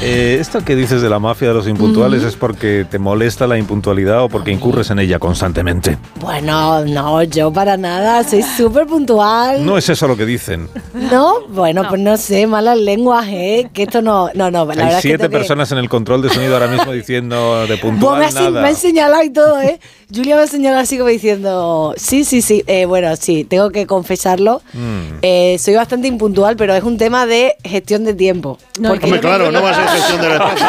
eh, 0.00 0.38
esto 0.40 0.64
que 0.64 0.76
dices 0.76 1.02
de 1.02 1.08
la 1.10 1.18
mafia 1.18 1.48
de 1.48 1.54
los 1.54 1.66
impuntuales 1.66 2.22
es 2.22 2.36
porque 2.36 2.86
te 2.88 2.98
molesta 3.00 3.46
la 3.48 3.58
impuntualidad 3.58 4.22
o 4.22 4.28
porque 4.28 4.52
incurres 4.52 4.90
en 4.90 5.00
ella 5.00 5.18
constantemente. 5.18 5.98
Bueno, 6.20 6.84
no, 6.84 7.22
yo 7.24 7.52
para 7.52 7.76
nada, 7.76 8.22
soy 8.22 8.42
súper 8.42 8.86
puntual. 8.86 9.66
No 9.66 9.76
es 9.76 9.88
eso 9.88 10.06
lo 10.06 10.16
que 10.16 10.24
dicen. 10.24 10.68
¿No? 11.10 11.40
Bueno, 11.48 11.82
pues 11.88 12.00
no 12.00 12.16
sé, 12.16 12.46
malas 12.46 12.78
lenguas, 12.78 13.26
¿eh? 13.28 13.68
Que 13.72 13.82
esto 13.84 14.00
no, 14.00 14.30
no, 14.34 14.50
no, 14.52 14.58
la 14.60 14.64
verdad 14.64 14.84
Hay 14.86 14.90
es 14.90 14.96
que 14.96 15.08
siete 15.08 15.24
que- 15.24 15.30
personas 15.30 15.72
en 15.72 15.78
el 15.78 15.88
control 15.88 16.22
de 16.22 16.28
sonido 16.30 16.54
ahora 16.54 16.68
mismo 16.68 16.92
diciendo 16.92 17.66
de 17.66 17.76
puntual 17.78 18.20
me, 18.20 18.30
nada. 18.30 18.62
me 18.62 18.68
has 18.68 18.78
señalado 18.78 19.22
y 19.24 19.30
todo, 19.30 19.60
¿eh? 19.60 19.80
Julia 20.14 20.36
me 20.36 20.42
ha 20.42 20.46
señalado 20.46 20.82
así 20.82 20.96
como 20.96 21.10
diciendo, 21.10 21.92
sí, 21.96 22.24
sí, 22.24 22.40
sí, 22.40 22.62
eh, 22.66 22.86
bueno, 22.86 23.14
sí, 23.16 23.44
tengo 23.44 23.70
que 23.70 23.86
confesarlo. 23.86 24.62
Mm. 24.72 25.18
Eh, 25.22 25.56
soy 25.58 25.74
bastante 25.74 26.08
impuntual, 26.08 26.56
pero 26.56 26.72
es 26.74 26.82
un 26.84 26.96
tema 26.96 27.26
de 27.26 27.56
gestión 27.64 28.04
de 28.04 28.14
tiempo. 28.14 28.58
Porque 28.82 29.04
Hombre, 29.06 29.20
claro, 29.20 29.50
no 29.52 29.60
va 29.62 29.70
a 29.70 29.87
gestión 29.88 30.20
del 30.20 30.32
espacio. 30.32 30.66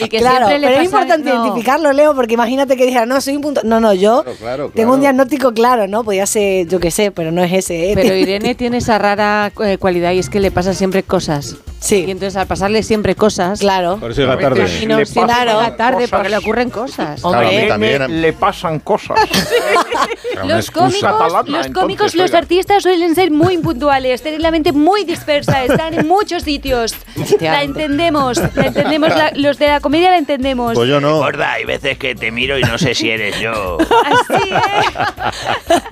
Y 0.00 0.08
que 0.08 0.18
claro, 0.18 0.46
siempre 0.46 0.58
le 0.58 0.66
pero 0.68 0.78
es 0.80 0.84
importante 0.84 1.30
no. 1.30 1.44
identificarlo, 1.44 1.92
Leo, 1.92 2.14
porque 2.14 2.34
imagínate 2.34 2.76
que 2.76 2.86
dijera, 2.86 3.06
no, 3.06 3.20
soy 3.20 3.34
impuntual. 3.34 3.68
No, 3.68 3.80
no, 3.80 3.94
yo 3.94 4.24
claro, 4.38 4.70
tengo 4.74 4.94
un 4.94 5.00
diagnóstico 5.00 5.52
claro, 5.52 5.86
¿no? 5.86 6.04
Podía 6.04 6.26
ser, 6.26 6.66
yo 6.66 6.80
qué 6.80 6.90
sé, 6.90 7.10
pero 7.10 7.32
no 7.32 7.42
es 7.42 7.52
ese. 7.52 7.90
¿eh? 7.90 7.94
Pero 7.94 8.14
Irene 8.16 8.54
tiene 8.54 8.78
esa 8.78 8.98
rara 8.98 9.52
eh, 9.64 9.78
cualidad 9.78 10.12
y 10.12 10.18
es 10.18 10.30
que 10.30 10.40
le 10.40 10.50
pasa 10.50 10.74
siempre 10.74 11.02
cosas. 11.02 11.56
Sí. 11.78 12.04
Y 12.06 12.10
entonces 12.10 12.36
al 12.36 12.46
pasarle 12.46 12.82
siempre 12.82 13.14
cosas. 13.14 13.60
Claro. 13.60 13.98
Por 13.98 14.10
eso 14.10 14.22
llega 14.22 14.38
tarde. 14.38 14.66
Y 14.82 14.86
no 14.86 14.98
Le 14.98 15.06
siempre 15.06 15.34
pasan 15.34 15.46
llega 15.56 15.76
tarde 15.76 15.96
cosas. 15.96 16.10
porque 16.10 16.28
le 16.30 16.36
ocurren 16.38 16.70
cosas. 16.70 17.20
Claro, 17.20 17.48
a 17.48 17.50
mí 17.50 17.68
también. 17.68 18.20
Le 18.22 18.32
pasan 18.32 18.80
cosas. 18.80 19.18
Los 20.44 20.70
cómicos, 20.70 21.00
catalana, 21.00 21.28
los, 21.38 21.46
entonces, 21.66 21.72
cómicos 21.72 22.14
los 22.14 22.34
artistas 22.34 22.82
suelen 22.82 23.14
ser 23.14 23.30
muy 23.30 23.54
impuntuales, 23.54 24.20
tener 24.22 24.40
la 24.42 24.50
mente 24.50 24.72
muy 24.72 25.04
dispersa, 25.04 25.64
están 25.64 25.94
en 25.94 26.06
muchos 26.06 26.42
sitios. 26.42 26.94
La 27.40 27.62
entendemos, 27.62 28.36
la 28.54 28.66
entendemos, 28.66 29.08
la- 29.08 29.32
los 29.34 29.58
de 29.58 29.68
la 29.68 29.80
comedia 29.80 30.10
la 30.10 30.18
entendemos. 30.18 30.74
Pues 30.74 30.88
yo 30.88 31.00
no. 31.00 31.16
Gorda, 31.18 31.52
hay 31.52 31.64
veces 31.64 31.96
que 31.98 32.14
te 32.14 32.30
miro 32.30 32.58
y 32.58 32.62
no 32.62 32.76
sé 32.76 32.94
si 32.94 33.08
eres 33.10 33.40
yo. 33.40 33.78
Así, 33.80 34.50
¿eh? 34.50 35.80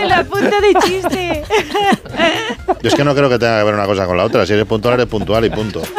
En 0.00 0.08
la 0.08 0.22
punta 0.24 0.60
de 0.60 0.74
chiste. 0.84 1.42
Yo 2.82 2.88
es 2.88 2.94
que 2.94 3.04
no 3.04 3.14
creo 3.14 3.28
que 3.28 3.38
tenga 3.38 3.58
que 3.58 3.64
ver 3.64 3.74
una 3.74 3.86
cosa 3.86 4.06
con 4.06 4.16
la 4.16 4.24
otra. 4.24 4.46
Si 4.46 4.52
eres 4.58 4.68
puntual, 4.68 4.94
eres 4.94 5.06
puntual 5.06 5.44
y 5.44 5.50
punto. 5.50 5.82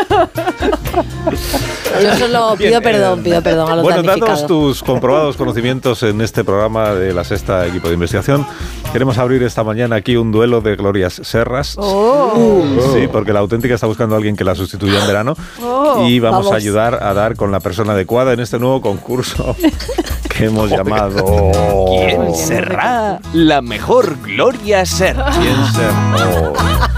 Yo 2.02 2.16
solo 2.18 2.56
Bien, 2.56 2.72
pido 2.72 2.82
perdón, 2.82 3.20
eh, 3.20 3.24
pido 3.24 3.42
perdón 3.42 3.72
a 3.72 3.76
los 3.76 3.84
Bueno, 3.84 4.04
dados 4.04 4.48
tus 4.48 4.84
comprobados 4.84 5.36
conocimientos 5.36 6.04
en 6.04 6.22
este 6.22 6.44
programa 6.44 6.94
de 6.94 7.14
la 7.14 7.24
sexta 7.24 7.66
equipo 7.68 7.88
de 7.88 7.96
investigación, 7.96 8.46
queremos 8.92 9.18
abrir 9.18 9.44
esta 9.44 9.64
mañana 9.64 9.98
aquí 9.98 10.16
un 10.16 10.32
duelo 10.32 10.62
de 10.62 10.76
glorias 10.76 11.20
serras. 11.24 11.76
Oh. 11.78 12.64
Sí, 12.94 13.08
porque 13.12 13.34
la 13.34 13.40
auténtica 13.40 13.76
está 13.76 13.88
buscando 13.88 14.16
a 14.16 14.18
alguien 14.18 14.36
que 14.36 14.44
la 14.44 14.56
sustituya 14.56 15.00
en 15.02 15.08
verano. 15.08 15.36
Oh, 15.62 16.06
y 16.08 16.20
vamos, 16.20 16.46
vamos. 16.46 16.54
a 16.54 16.56
ayudar 16.56 17.04
a 17.04 17.14
dar 17.14 17.36
con 17.36 17.52
la 17.52 17.60
persona 17.60 17.94
adecuada 17.94 18.34
en 18.34 18.40
este 18.40 18.60
nuevo 18.60 18.82
concurso 18.82 19.56
que 20.30 20.46
hemos 20.46 20.70
llamado. 20.70 21.52
¿Quién 21.90 22.36
será 22.36 23.20
la 23.34 23.62
mejor 23.62 24.18
Gloria 24.22 24.86
Serra? 24.86 25.32
¿Quién 25.32 25.66
será? 25.74 26.90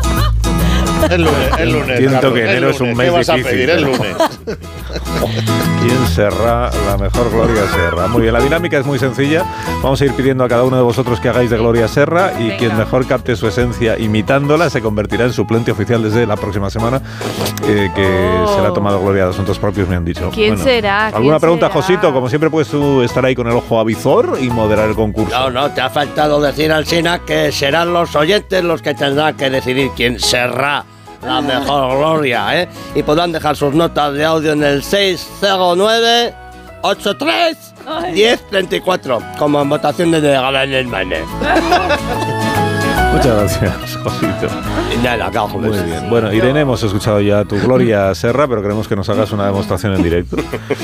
El 1.12 1.24
lunes, 1.24 1.50
el 1.60 1.72
lunes. 1.74 1.98
Siento 1.98 2.34
que 2.34 2.44
enero 2.44 2.70
es 2.70 2.80
un 2.80 2.96
mes 2.96 3.08
¿Qué 3.08 3.10
vas 3.10 3.28
difícil. 3.28 3.46
a 3.46 3.50
pedir 3.50 3.70
el 3.70 3.82
lunes? 3.84 4.16
¿Quién 5.82 6.08
será 6.08 6.70
la 6.86 6.98
mejor 6.98 7.30
Gloria 7.32 7.64
Serra? 7.68 8.08
Muy 8.08 8.22
bien, 8.22 8.34
la 8.34 8.40
dinámica 8.40 8.78
es 8.78 8.86
muy 8.86 8.98
sencilla. 8.98 9.44
Vamos 9.84 10.00
a 10.02 10.06
ir 10.06 10.14
pidiendo 10.14 10.46
a 10.46 10.48
cada 10.48 10.64
uno 10.64 10.78
de 10.78 10.84
vosotros 10.84 11.20
que 11.20 11.28
hagáis 11.28 11.50
de 11.50 11.58
Gloria 11.58 11.90
Serra 11.90 12.32
y 12.40 12.52
quien 12.52 12.78
mejor 12.78 13.08
capte 13.08 13.36
su 13.36 13.46
esencia 13.46 14.00
imitándola 14.00 14.70
se 14.70 14.82
convertirá 14.82 15.26
en 15.26 15.34
suplente 15.34 15.72
oficial 15.72 16.02
desde 16.02 16.26
la 16.26 16.38
próxima 16.38 16.70
semana, 16.70 17.02
eh, 17.68 17.90
que 17.94 18.46
será 18.56 18.72
tomado 18.74 19.02
Gloria 19.02 19.26
de 19.26 19.32
Asuntos 19.32 19.60
Propios, 19.60 19.90
me 19.90 19.98
han 19.98 20.06
dicho. 20.06 20.30
¿Quién 20.34 20.58
será? 20.58 21.08
¿Alguna 21.08 21.34
¿Quién 21.34 21.40
pregunta, 21.42 21.68
será? 21.68 21.82
Josito? 21.82 22.14
Como 22.14 22.30
siempre 22.30 22.50
puedes 22.50 22.70
tú 22.70 23.02
estar 23.02 23.26
ahí 23.26 23.36
con 23.36 23.48
el 23.48 23.54
ojo 23.54 23.80
avizor 23.82 24.38
y 24.40 24.50
moderar 24.50 24.88
el 24.88 24.96
concurso. 24.96 25.38
No, 25.38 25.50
no, 25.50 25.72
te 25.72 25.82
ha 25.82 25.90
faltado 25.90 26.40
decir 26.40 26.72
al 26.72 26.86
Sina 26.86 27.20
que 27.20 27.52
serán 27.52 27.92
los 27.92 28.16
oyentes 28.16 28.64
los 28.64 28.82
que 28.82 28.94
tendrán 28.94 29.36
que 29.36 29.50
decidir 29.50 29.90
quién 29.96 30.20
será 30.20 30.86
la 31.24 31.42
mejor 31.42 31.98
gloria, 31.98 32.62
¿eh? 32.62 32.70
Y 32.96 33.04
podrán 33.04 33.32
dejar 33.32 33.56
sus 33.56 33.74
notas 33.74 34.14
de 34.14 34.26
audio 34.26 34.54
en 34.54 34.64
el 34.64 34.84
609 34.84 36.34
83 36.82 37.74
1034 38.14 39.22
como 39.38 39.62
en 39.62 39.70
votación 39.70 40.12
de 40.12 40.22
Galán 40.22 40.72
el 40.74 40.88
Mane. 40.88 41.20
Muchas 43.14 43.60
gracias, 43.60 43.98
Josito. 44.04 44.48
Nada, 45.04 45.30
cajo, 45.32 45.60
Muy 45.60 45.70
bien. 45.78 46.10
Bueno, 46.10 46.32
Irene, 46.34 46.62
hemos 46.62 46.82
escuchado 46.82 47.20
ya 47.22 47.44
tu 47.46 47.56
Gloria 47.62 48.14
Serra, 48.16 48.48
pero 48.48 48.62
queremos 48.62 48.88
que 48.88 48.96
nos 48.96 49.10
hagas 49.10 49.32
una 49.32 49.46
demostración 49.46 49.94
en 49.96 50.04
directo. 50.04 50.38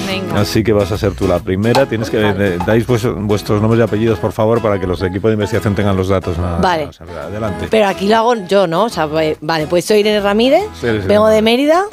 Venga. 0.06 0.41
Así 0.41 0.64
que 0.64 0.73
vas 0.73 0.91
a 0.91 0.97
ser 0.97 1.14
tú 1.14 1.27
la 1.27 1.39
primera. 1.39 1.85
Tienes 1.85 2.09
que 2.09 2.17
eh, 2.19 2.57
dais 2.65 2.85
vuestros 2.85 3.61
nombres 3.61 3.80
y 3.80 3.83
apellidos, 3.83 4.19
por 4.19 4.33
favor, 4.33 4.61
para 4.61 4.80
que 4.80 4.85
los 4.88 4.99
de 4.99 5.07
equipo 5.07 5.27
de 5.30 5.35
investigación 5.35 5.73
tengan 5.75 5.95
los 5.95 6.09
datos. 6.09 6.38
Nada, 6.38 6.59
Vale. 6.59 6.88
más. 6.88 6.99
Adelante. 7.01 7.67
Pero 7.72 7.88
aquí 7.88 8.07
lo 8.07 8.17
hago 8.17 8.35
yo, 8.47 8.67
¿no? 8.67 8.83
O 8.85 8.89
sea, 8.89 9.07
pues, 9.07 9.38
vale, 9.41 9.67
pues 9.67 9.85
soy 9.85 9.99
Irene 9.99 10.19
Ramírez, 10.19 10.64
Sí, 10.80 10.88
vengo 11.06 11.27
de 11.27 11.41
Mérida, 11.41 11.83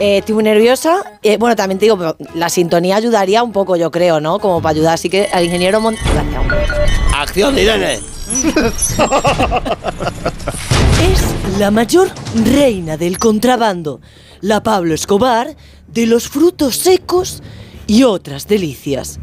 eh, 0.00 0.18
estoy 0.18 0.34
muy 0.34 0.44
nerviosa. 0.44 1.02
Eh, 1.22 1.36
bueno, 1.38 1.54
también 1.54 1.78
te 1.78 1.84
digo, 1.84 1.98
pero 1.98 2.16
la 2.34 2.48
sintonía 2.48 2.96
ayudaría 2.96 3.42
un 3.42 3.52
poco, 3.52 3.76
yo 3.76 3.90
creo, 3.90 4.20
¿no? 4.20 4.38
Como 4.38 4.60
para 4.62 4.70
ayudar. 4.74 4.94
Así 4.94 5.08
que 5.10 5.28
al 5.32 5.44
ingeniero 5.44 5.80
Mon- 5.80 5.96
Gracias. 6.14 6.90
Acción, 7.14 7.58
Irene. 7.58 7.98
Es 11.02 11.58
la 11.58 11.70
mayor 11.70 12.08
reina 12.44 12.96
del 12.96 13.18
contrabando, 13.18 14.00
la 14.40 14.62
Pablo 14.62 14.94
Escobar 14.94 15.54
de 15.88 16.06
los 16.06 16.28
frutos 16.28 16.76
secos 16.76 17.42
y 17.86 18.04
otras 18.04 18.46
delicias. 18.46 19.18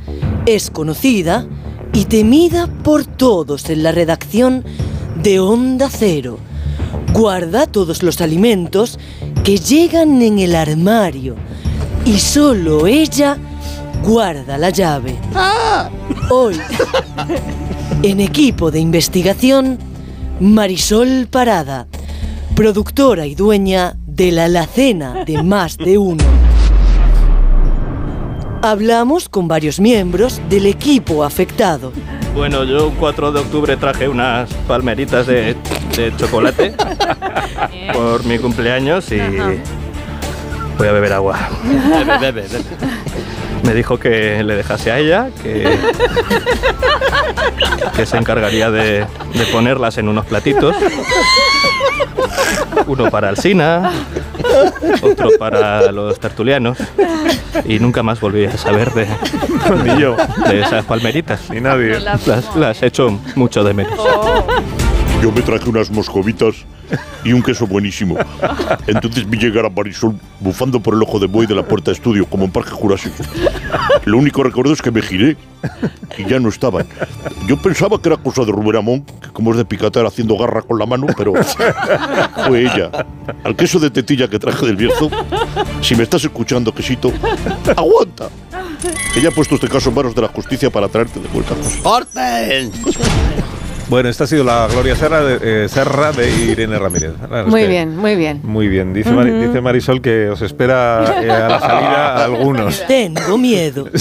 Es 0.46 0.70
conocida 0.70 1.48
y 1.94 2.06
temida 2.06 2.68
por 2.68 3.06
todos 3.06 3.70
en 3.70 3.84
la 3.84 3.92
redacción 3.92 4.64
de 5.24 5.40
Onda 5.40 5.90
Cero. 5.90 6.38
Guarda 7.14 7.66
todos 7.66 8.04
los 8.04 8.22
alimentos 8.22 9.00
que 9.44 9.58
llegan 9.58 10.22
en 10.22 10.40
el 10.40 10.56
armario 10.56 11.36
y 12.06 12.20
solo 12.20 12.88
ella 12.88 13.38
guarda 14.04 14.58
la 14.58 14.70
llave. 14.70 15.18
Hoy, 16.30 16.56
en 18.04 18.22
equipo 18.22 18.72
de 18.72 18.80
investigación, 18.80 19.78
Marisol 20.40 21.28
Parada, 21.30 21.88
productora 22.56 23.26
y 23.26 23.36
dueña 23.36 23.96
de 24.06 24.32
la 24.32 24.46
alacena 24.46 25.26
de 25.26 25.44
más 25.44 25.78
de 25.78 25.98
uno. 25.98 26.24
Hablamos 28.62 29.28
con 29.28 29.48
varios 29.48 29.80
miembros 29.80 30.42
del 30.50 30.66
equipo 30.66 31.24
afectado. 31.24 31.92
Bueno, 32.36 32.64
yo 32.64 32.88
un 32.88 32.96
4 32.96 33.32
de 33.32 33.40
octubre 33.40 33.78
traje 33.78 34.08
unas 34.08 34.54
palmeritas 34.68 35.28
de, 35.28 35.56
de 35.96 36.14
chocolate 36.16 36.74
por 37.94 38.24
mi 38.26 38.38
cumpleaños 38.38 39.12
y 39.12 39.20
voy 40.78 40.88
a 40.88 40.92
beber 40.92 41.14
agua. 41.14 41.50
Bebe, 41.64 42.18
bebe, 42.20 42.48
bebe. 42.48 42.66
Me 43.64 43.74
dijo 43.74 44.00
que 44.00 44.42
le 44.44 44.56
dejase 44.56 44.92
a 44.92 45.00
ella, 45.00 45.30
que, 45.44 45.78
que 47.96 48.06
se 48.06 48.18
encargaría 48.18 48.72
de, 48.72 49.06
de 49.34 49.46
ponerlas 49.52 49.98
en 49.98 50.08
unos 50.08 50.26
platitos. 50.26 50.76
Uno 52.88 53.10
para 53.12 53.30
Alsina, 53.30 53.92
otro 55.02 55.30
para 55.38 55.92
los 55.92 56.20
tertulianos. 56.20 56.78
Y 57.66 57.80
nunca 57.80 58.02
más 58.04 58.20
volví 58.20 58.46
a 58.46 58.58
saber 58.58 58.92
de, 58.94 59.08
Ni 59.84 60.02
yo. 60.02 60.16
de 60.48 60.62
esas 60.62 60.86
palmeritas. 60.86 61.50
Ni 61.50 61.60
nadie. 61.62 62.00
Las, 62.00 62.56
las 62.56 62.82
echo 62.82 63.20
mucho 63.36 63.64
de 63.64 63.74
menos. 63.74 64.00
Yo 65.22 65.32
me 65.32 65.42
traje 65.42 65.70
unas 65.70 65.92
moscovitas 65.92 66.56
y 67.24 67.34
un 67.34 67.42
queso 67.42 67.68
buenísimo. 67.68 68.18
Entonces 68.88 69.30
vi 69.30 69.38
llegar 69.38 69.66
a 69.66 69.70
Marisol 69.70 70.16
bufando 70.40 70.80
por 70.80 70.94
el 70.94 71.02
ojo 71.02 71.20
de 71.20 71.28
buey 71.28 71.48
de 71.48 71.56
la 71.56 71.64
puerta 71.64 71.92
de 71.92 71.96
estudio, 71.96 72.26
como 72.26 72.46
en 72.46 72.52
Parque 72.52 72.72
Jurásico. 72.72 73.24
Lo 74.06 74.18
único 74.18 74.44
recuerdo 74.44 74.74
es 74.74 74.82
que 74.82 74.92
me 74.92 75.02
giré 75.02 75.38
y 76.18 76.26
ya 76.26 76.40
no 76.40 76.50
estaban. 76.50 76.88
Yo 77.48 77.58
pensaba 77.58 78.02
que 78.02 78.10
era 78.10 78.18
cosa 78.18 78.44
de 78.46 78.52
Rubén 78.52 78.78
Amón, 78.78 79.06
que 79.22 79.30
como 79.30 79.52
es 79.52 79.58
de 79.58 79.66
picatar 79.66 80.06
haciendo 80.06 80.38
garra 80.38 80.62
con 80.62 80.80
la 80.80 80.86
mano, 80.86 81.08
pero 81.18 81.34
fue 82.48 82.62
ella. 82.62 82.90
Al 83.44 83.56
queso 83.56 83.80
de 83.80 83.90
tetilla 83.90 84.28
que 84.28 84.40
traje 84.40 84.66
del 84.66 84.76
Bierzo, 84.76 85.10
si 85.82 85.96
me 85.96 86.04
estás 86.04 86.24
escuchando, 86.24 86.74
quesito, 86.74 87.12
aguanta. 87.76 88.30
Ella 89.16 89.30
ha 89.30 89.32
puesto 89.32 89.56
este 89.56 89.68
caso 89.68 89.90
en 89.90 89.96
manos 89.96 90.16
de 90.16 90.22
la 90.22 90.28
justicia 90.30 90.70
para 90.70 90.88
traerte 90.88 91.20
de 91.20 91.28
vuelta. 91.28 91.56
¡Corten! 91.84 92.72
Bueno, 93.90 94.08
esta 94.08 94.26
ha 94.26 94.28
sido 94.28 94.44
la 94.44 94.68
Gloria 94.68 94.96
Serra 94.96 95.22
de, 95.24 95.64
eh, 95.66 95.68
Serra 95.68 96.12
de 96.12 96.30
Irene 96.30 96.78
Ramírez. 96.78 97.14
Es 97.34 97.46
Muy 97.48 97.66
bien, 97.66 97.98
muy 97.98 98.16
bien. 98.16 98.40
Muy 98.44 98.68
bien. 98.68 98.94
Dice, 98.94 99.10
Mari- 99.12 99.32
Ujú. 99.32 99.48
dice 99.48 99.62
Marisol 99.62 100.00
que 100.00 100.30
os 100.30 100.42
espera 100.44 101.16
eh, 101.24 101.32
a 101.32 101.50
la 101.50 101.60
salida 101.60 102.16
a 102.18 102.24
algunos. 102.26 102.86
Tengo 102.88 103.38
miedo. 103.38 103.88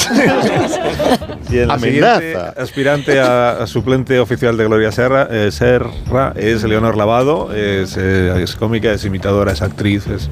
Y 1.50 1.57
el 1.57 1.70
Amenaza. 1.70 2.18
siguiente 2.20 2.36
aspirante 2.60 3.20
a, 3.20 3.62
a 3.62 3.67
suplente 3.67 4.20
oficial 4.20 4.58
de 4.58 4.67
Gloria 4.67 4.92
Serra, 4.92 5.26
eh, 5.31 5.50
Serra 5.50 6.34
es 6.36 6.62
Leonor 6.62 6.94
Lavado, 6.94 7.55
es, 7.55 7.97
eh, 7.99 8.42
es 8.42 8.55
cómica, 8.55 8.92
es 8.92 9.02
imitadora, 9.07 9.52
es 9.52 9.62
actriz, 9.62 10.07
es 10.08 10.28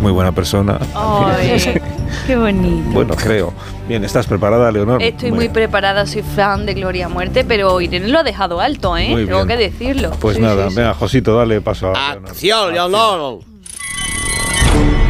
muy 0.00 0.12
buena 0.12 0.30
persona. 0.30 0.78
Ay, 0.94 1.60
qué 2.28 2.36
bonito. 2.36 2.88
Bueno, 2.90 3.16
creo. 3.16 3.52
Bien, 3.86 4.02
¿estás 4.02 4.26
preparada, 4.26 4.72
Leonor? 4.72 5.02
Estoy 5.02 5.30
muy 5.30 5.50
preparada, 5.50 6.06
soy 6.06 6.22
fan 6.22 6.64
de 6.64 6.72
Gloria 6.72 7.06
a 7.06 7.08
Muerte, 7.10 7.44
pero 7.44 7.80
Irene 7.82 8.08
lo 8.08 8.18
ha 8.20 8.22
dejado 8.22 8.60
alto, 8.60 8.96
¿eh? 8.96 9.10
Muy 9.10 9.26
Tengo 9.26 9.44
bien. 9.44 9.48
que 9.48 9.56
decirlo. 9.70 10.10
Pues 10.20 10.36
Sí, 10.36 10.42
nada, 10.42 10.64
sí, 10.64 10.70
sí. 10.70 10.76
venga, 10.76 10.94
Josito, 10.94 11.36
dale 11.36 11.60
paso 11.60 11.92
a 11.94 12.12
Acción, 12.12 12.72
Leonor. 12.72 13.40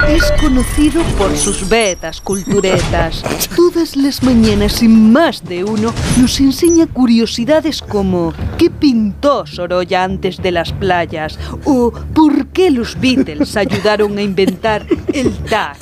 Es 0.08 0.32
conocido 0.40 1.02
por 1.16 1.34
sus 1.36 1.66
betas 1.68 2.20
culturetas. 2.20 3.22
Todas 3.56 3.96
las 3.96 4.22
mañanas 4.24 4.82
y 4.82 4.88
más 4.88 5.42
de 5.44 5.62
uno 5.64 5.94
nos 6.20 6.40
enseña 6.40 6.86
curiosidades 6.86 7.80
como 7.80 8.34
¿qué 8.58 8.68
pintó 8.70 9.46
Sorolla 9.46 10.02
antes 10.04 10.42
de 10.42 10.50
las 10.50 10.72
playas? 10.72 11.38
o 11.64 11.92
¿por 12.12 12.48
qué 12.48 12.70
los 12.72 13.00
Beatles 13.00 13.56
ayudaron 13.56 14.18
a 14.18 14.22
inventar 14.22 14.84
el 15.14 15.32
tag? 15.44 15.76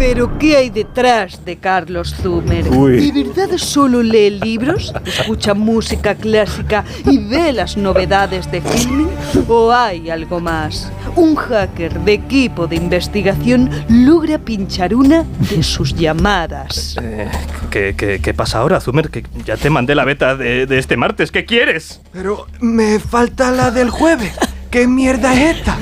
Pero 0.00 0.38
¿qué 0.38 0.56
hay 0.56 0.70
detrás 0.70 1.44
de 1.44 1.58
Carlos 1.58 2.14
Zumer? 2.22 2.66
Uy. 2.70 3.10
¿De 3.10 3.22
verdad 3.22 3.58
solo 3.58 4.02
lee 4.02 4.30
libros, 4.30 4.94
escucha 5.04 5.52
música 5.52 6.14
clásica 6.14 6.86
y 7.04 7.18
ve 7.18 7.52
las 7.52 7.76
novedades 7.76 8.50
de 8.50 8.62
filming? 8.62 9.10
¿O 9.46 9.70
hay 9.70 10.08
algo 10.08 10.40
más? 10.40 10.90
Un 11.16 11.36
hacker 11.36 12.00
de 12.00 12.14
equipo 12.14 12.66
de 12.66 12.76
investigación 12.76 13.68
logra 13.90 14.38
pinchar 14.38 14.94
una 14.94 15.26
de 15.50 15.62
sus 15.62 15.94
llamadas. 15.94 16.96
Eh, 17.02 17.28
¿qué, 17.70 17.94
qué, 17.94 18.20
qué 18.22 18.32
pasa 18.32 18.60
ahora, 18.60 18.80
Zumer? 18.80 19.10
Que 19.10 19.22
ya 19.44 19.58
te 19.58 19.68
mandé 19.68 19.94
la 19.94 20.06
beta 20.06 20.34
de, 20.34 20.64
de 20.64 20.78
este 20.78 20.96
martes. 20.96 21.30
¿Qué 21.30 21.44
quieres? 21.44 22.00
Pero 22.14 22.46
me 22.60 23.00
falta 23.00 23.50
la 23.50 23.70
del 23.70 23.90
jueves. 23.90 24.32
¿Qué 24.70 24.86
mierda 24.86 25.34
es 25.34 25.58
esta? 25.58 25.76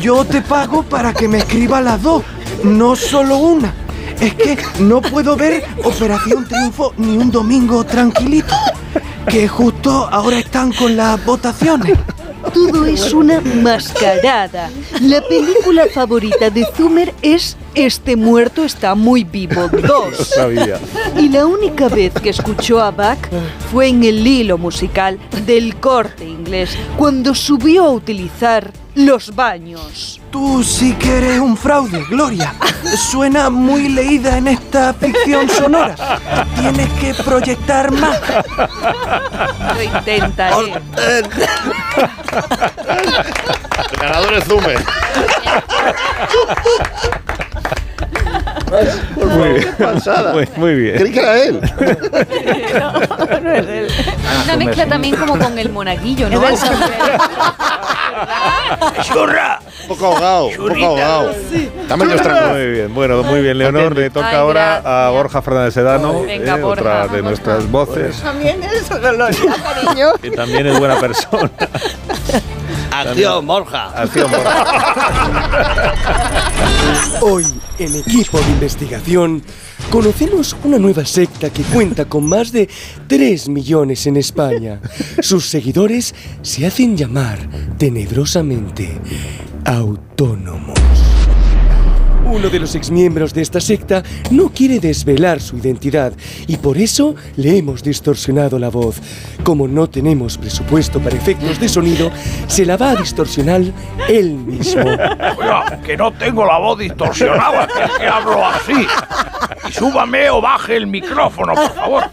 Yo 0.00 0.24
te 0.24 0.40
pago 0.40 0.82
para 0.82 1.12
que 1.12 1.28
me 1.28 1.38
escriba 1.38 1.80
las 1.82 2.02
dos, 2.02 2.24
no 2.64 2.96
solo 2.96 3.38
una. 3.38 3.74
Es 4.20 4.34
que 4.34 4.58
no 4.80 5.00
puedo 5.00 5.36
ver 5.36 5.62
Operación 5.84 6.46
Triunfo 6.46 6.92
ni 6.98 7.16
un 7.16 7.30
domingo 7.30 7.84
tranquilito. 7.84 8.54
Que 9.28 9.48
justo 9.48 10.08
ahora 10.10 10.38
están 10.38 10.72
con 10.72 10.96
las 10.96 11.24
votaciones. 11.24 11.96
Todo 12.54 12.86
es 12.86 13.12
una 13.12 13.40
mascarada. 13.40 14.70
La 15.02 15.20
película 15.22 15.84
favorita 15.92 16.48
de 16.50 16.66
Zumer 16.76 17.14
es 17.22 17.56
Este 17.74 18.16
muerto 18.16 18.64
está 18.64 18.94
muy 18.94 19.24
vivo 19.24 19.68
2. 19.72 20.16
sabía. 20.16 20.78
Y 21.16 21.28
la 21.28 21.46
única 21.46 21.88
vez 21.88 22.12
que 22.14 22.30
escuchó 22.30 22.80
a 22.80 22.90
Bach 22.90 23.18
fue 23.70 23.88
en 23.88 24.02
el 24.04 24.26
hilo 24.26 24.58
musical 24.58 25.18
del 25.46 25.76
corte 25.76 26.24
inglés, 26.26 26.70
cuando 26.96 27.34
subió 27.34 27.84
a 27.84 27.90
utilizar 27.90 28.72
los 28.94 29.34
baños. 29.34 30.20
Tú 30.30 30.62
sí 30.62 30.94
que 30.94 31.18
eres 31.18 31.38
un 31.40 31.56
fraude, 31.56 32.04
Gloria. 32.08 32.54
Suena 33.10 33.50
muy 33.50 33.88
leída 33.88 34.38
en 34.38 34.48
esta 34.48 34.94
ficción 34.94 35.48
sonora. 35.48 35.94
Tienes 36.58 36.88
que 36.94 37.14
proyectar 37.22 37.90
más. 37.92 38.18
Lo 39.74 39.82
intentaré. 39.82 40.72
El 43.92 43.98
ganador 43.98 44.34
es 44.34 44.44
Zume. 44.44 44.74
Muy 49.16 49.48
bien. 49.52 49.74
Muy, 50.32 50.48
muy 50.56 50.74
bien. 50.74 50.96
Creí 50.96 51.12
que 51.12 51.18
era 51.18 51.38
él. 51.42 51.60
no 53.42 53.52
es 53.52 53.66
él. 53.66 53.88
Una 54.44 54.56
mezcla 54.56 54.86
también 54.86 55.16
como 55.16 55.38
con 55.38 55.58
el 55.58 55.70
monaguillo, 55.70 56.30
¿no? 56.30 56.40
¡Churra! 59.02 59.60
Un 59.82 59.88
poco 59.88 60.06
ahogado, 60.06 60.46
un 60.46 60.56
poco 60.56 60.84
ahogado. 60.86 61.34
Dame 61.88 62.04
el 62.04 62.10
estrangulado. 62.12 62.52
Muy 62.54 62.66
bien, 62.70 62.94
bueno, 62.94 63.22
muy 63.22 63.40
bien, 63.42 63.58
Leonor. 63.58 63.96
Le 63.96 64.10
toca 64.10 64.30
Ay, 64.30 64.36
ahora 64.36 65.06
a 65.06 65.10
Borja 65.10 65.42
Fernández 65.42 65.74
Sedano, 65.74 66.22
Venga, 66.22 66.56
eh, 66.56 66.60
Borja. 66.60 66.80
otra 67.02 67.08
de 67.08 67.22
nuestras 67.22 67.70
voces, 67.70 68.20
También 68.20 68.62
es 68.62 68.88
Gloria, 68.88 69.28
cariño. 69.62 70.12
que 70.20 70.30
también 70.30 70.66
es 70.66 70.78
buena 70.78 70.98
persona. 71.00 71.50
Acción, 72.92 73.46
Borja. 73.46 73.90
Acción, 73.94 74.30
Borja. 74.30 74.64
Hoy, 77.22 77.44
en 77.78 77.96
equipo 77.96 78.38
de 78.38 78.48
investigación, 78.50 79.42
Conocemos 79.90 80.56
una 80.62 80.78
nueva 80.78 81.04
secta 81.04 81.50
que 81.50 81.64
cuenta 81.64 82.04
con 82.04 82.24
más 82.24 82.52
de 82.52 82.68
3 83.08 83.48
millones 83.48 84.06
en 84.06 84.16
España. 84.16 84.80
Sus 85.20 85.46
seguidores 85.46 86.14
se 86.42 86.64
hacen 86.64 86.96
llamar 86.96 87.40
tenebrosamente 87.76 88.88
autónomos. 89.64 90.78
Uno 92.30 92.48
de 92.48 92.60
los 92.60 92.76
exmiembros 92.76 93.34
de 93.34 93.42
esta 93.42 93.60
secta 93.60 94.04
no 94.30 94.50
quiere 94.50 94.78
desvelar 94.78 95.40
su 95.40 95.56
identidad 95.56 96.12
y 96.46 96.58
por 96.58 96.78
eso 96.78 97.16
le 97.34 97.58
hemos 97.58 97.82
distorsionado 97.82 98.56
la 98.56 98.68
voz. 98.68 99.00
Como 99.42 99.66
no 99.66 99.90
tenemos 99.90 100.38
presupuesto 100.38 101.00
para 101.00 101.16
efectos 101.16 101.58
de 101.58 101.68
sonido, 101.68 102.12
se 102.46 102.64
la 102.64 102.76
va 102.76 102.90
a 102.90 102.94
distorsionar 102.94 103.62
él 104.08 104.34
mismo. 104.34 104.82
Oiga, 105.38 105.80
que 105.84 105.96
no 105.96 106.12
tengo 106.12 106.46
la 106.46 106.58
voz 106.58 106.78
distorsionada, 106.78 107.66
que 107.66 107.82
es 107.82 107.90
que 107.98 108.06
hablo 108.06 108.46
así. 108.46 108.86
Y 109.68 109.72
súbame 109.72 110.30
o 110.30 110.40
baje 110.40 110.76
el 110.76 110.86
micrófono, 110.86 111.54
por 111.54 111.74
favor. 111.74 112.04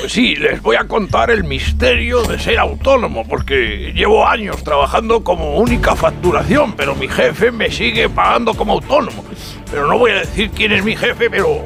Pues 0.00 0.12
sí, 0.12 0.36
les 0.36 0.60
voy 0.60 0.76
a 0.76 0.84
contar 0.84 1.30
el 1.30 1.44
misterio 1.44 2.22
de 2.24 2.38
ser 2.38 2.58
autónomo, 2.58 3.26
porque 3.26 3.92
llevo 3.94 4.26
años 4.26 4.62
trabajando 4.62 5.24
como 5.24 5.56
única 5.56 5.96
facturación, 5.96 6.74
pero 6.74 6.94
mi 6.94 7.08
jefe 7.08 7.50
me 7.50 7.70
sigue 7.70 8.10
pagando 8.10 8.52
como 8.52 8.74
autónomo. 8.74 9.24
Pero 9.72 9.86
no 9.86 9.98
voy 9.98 10.10
a 10.10 10.16
decir 10.16 10.50
quién 10.50 10.72
es 10.72 10.84
mi 10.84 10.94
jefe, 10.94 11.30
pero... 11.30 11.62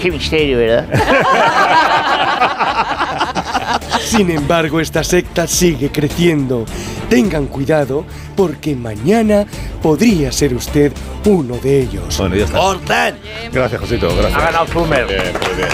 Qué 0.00 0.12
misterio, 0.12 0.58
¿verdad? 0.58 0.86
Sin 4.00 4.30
embargo, 4.30 4.78
esta 4.78 5.02
secta 5.02 5.48
sigue 5.48 5.90
creciendo. 5.90 6.64
Tengan 7.10 7.46
cuidado 7.46 8.04
porque 8.36 8.76
mañana 8.76 9.44
podría 9.82 10.30
ser 10.30 10.54
usted 10.54 10.92
uno 11.24 11.56
de 11.56 11.80
ellos. 11.80 12.16
Bueno, 12.16 12.36
ya 12.36 12.44
está. 12.44 13.12
Gracias, 13.52 13.80
Josito, 13.80 14.08
gracias. 14.14 14.34
Ha 14.34 14.40
ganado 14.44 14.66
Zumer. 14.66 15.04
Bien, 15.06 15.32
muy 15.42 15.56
bien. 15.56 15.68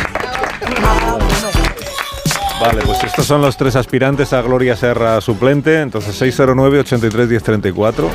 Vale, 2.65 2.81
pues 2.86 3.05
estos 3.05 3.26
son 3.26 3.43
los 3.43 3.57
tres 3.59 3.76
aspirantes 3.76 4.33
a 4.33 4.41
Gloria 4.41 4.75
Serra 4.75 5.20
suplente. 5.20 5.83
Entonces, 5.83 6.18
609-83-1034, 6.39 8.09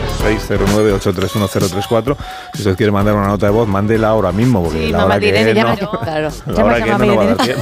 609-831-034. 0.49 2.15
Si 2.53 2.59
usted 2.61 2.75
quiere 2.75 2.91
mandar 2.91 3.13
una 3.13 3.27
nota 3.27 3.45
de 3.45 3.51
voz, 3.51 3.67
mándela 3.67 4.09
ahora 4.09 4.31
mismo, 4.31 4.63
porque 4.63 4.87
Sí, 4.87 4.91
la 4.91 5.05
hora 5.05 5.19
que 5.19 5.31
no, 5.53 5.75
claro. 5.99 6.29
la 6.47 6.63
hora 6.65 6.81
que 6.81 6.91
mamá 6.91 7.05
no 7.05 7.15
va 7.15 7.23
a 7.23 7.25
dar 7.27 7.37
tiempo. 7.37 7.61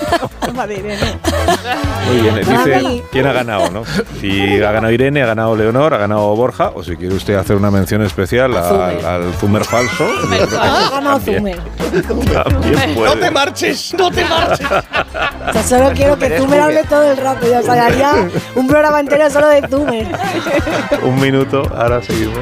De 0.68 0.74
Irene. 0.74 1.20
Muy 2.08 2.22
bien, 2.22 2.36
dice 2.36 3.04
quién 3.12 3.28
ha 3.28 3.34
ganado, 3.34 3.70
¿no? 3.70 3.84
Si 4.20 4.62
ha 4.62 4.72
ganado 4.72 4.92
Irene, 4.92 5.22
ha 5.22 5.28
ganado 5.28 5.56
Leonor, 5.56 5.94
ha 5.94 5.98
ganado 5.98 6.36
Borja, 6.36 6.72
o 6.74 6.84
si 6.84 6.96
quiere 6.96 7.16
usted 7.16 7.36
hacer 7.36 7.56
una 7.56 7.70
mención 7.70 8.02
especial 8.02 8.56
al, 8.56 9.06
al 9.06 9.34
Zumer 9.36 9.64
falso. 9.64 10.08
Ha 10.60 10.90
ganado 10.90 11.20
Zumer. 11.20 11.60
También 12.44 12.96
puede. 12.96 13.16
No 13.16 13.22
te 13.22 13.32
marches, 13.32 13.94
no 13.98 14.10
te 14.10 14.26
marches. 14.26 14.68
O 14.68 15.54
sea, 15.54 15.64
solo 15.64 15.92
quiero 15.94 16.18
que 16.18 16.38
Zumer 16.38 16.60
hable 16.60 16.84
todo 16.86 17.12
el 17.12 17.18
rato. 17.18 17.48
Ya, 17.50 17.60
o 17.60 17.64
sea, 17.64 17.86
haría 17.86 18.14
un 18.56 18.68
programa 18.68 19.00
entero 19.00 19.30
solo 19.30 19.48
de 19.48 19.68
Zumer. 19.68 20.08
Un 21.04 21.20
minuto, 21.20 21.64
ahora 21.76 22.02
seguimos. 22.02 22.40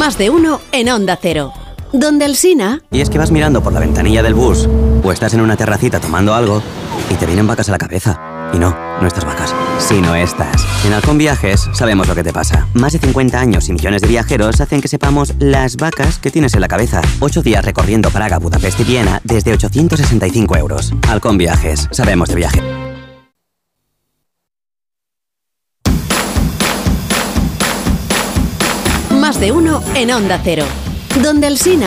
Más 0.00 0.16
de 0.16 0.30
uno 0.30 0.62
en 0.72 0.88
Onda 0.88 1.18
Cero. 1.20 1.52
Donde 1.92 2.24
el 2.24 2.34
Sina... 2.34 2.80
Y 2.90 3.02
es 3.02 3.10
que 3.10 3.18
vas 3.18 3.30
mirando 3.30 3.62
por 3.62 3.74
la 3.74 3.80
ventanilla 3.80 4.22
del 4.22 4.32
bus 4.32 4.66
o 5.04 5.12
estás 5.12 5.34
en 5.34 5.42
una 5.42 5.58
terracita 5.58 6.00
tomando 6.00 6.32
algo 6.32 6.62
y 7.10 7.14
te 7.16 7.26
vienen 7.26 7.46
vacas 7.46 7.68
a 7.68 7.72
la 7.72 7.76
cabeza. 7.76 8.18
Y 8.54 8.58
no, 8.58 8.74
no 8.98 9.06
estas 9.06 9.26
vacas, 9.26 9.54
sino 9.78 10.14
estas. 10.14 10.64
En 10.86 10.94
Halcón 10.94 11.18
Viajes 11.18 11.68
sabemos 11.74 12.08
lo 12.08 12.14
que 12.14 12.24
te 12.24 12.32
pasa. 12.32 12.66
Más 12.72 12.94
de 12.94 12.98
50 12.98 13.38
años 13.38 13.68
y 13.68 13.74
millones 13.74 14.00
de 14.00 14.08
viajeros 14.08 14.62
hacen 14.62 14.80
que 14.80 14.88
sepamos 14.88 15.34
las 15.38 15.76
vacas 15.76 16.18
que 16.18 16.30
tienes 16.30 16.54
en 16.54 16.62
la 16.62 16.68
cabeza. 16.68 17.02
Ocho 17.20 17.42
días 17.42 17.62
recorriendo 17.62 18.08
Praga, 18.08 18.38
Budapest 18.38 18.80
y 18.80 18.84
Viena 18.84 19.20
desde 19.24 19.52
865 19.52 20.56
euros. 20.56 20.94
Halcón 21.10 21.36
Viajes, 21.36 21.88
sabemos 21.90 22.30
de 22.30 22.36
viaje. 22.36 22.89
Más 29.30 29.38
de 29.38 29.52
uno 29.52 29.80
en 29.94 30.10
Onda 30.10 30.40
Cero. 30.42 30.64
Donde 31.22 31.46
el 31.46 31.56
Sina... 31.56 31.86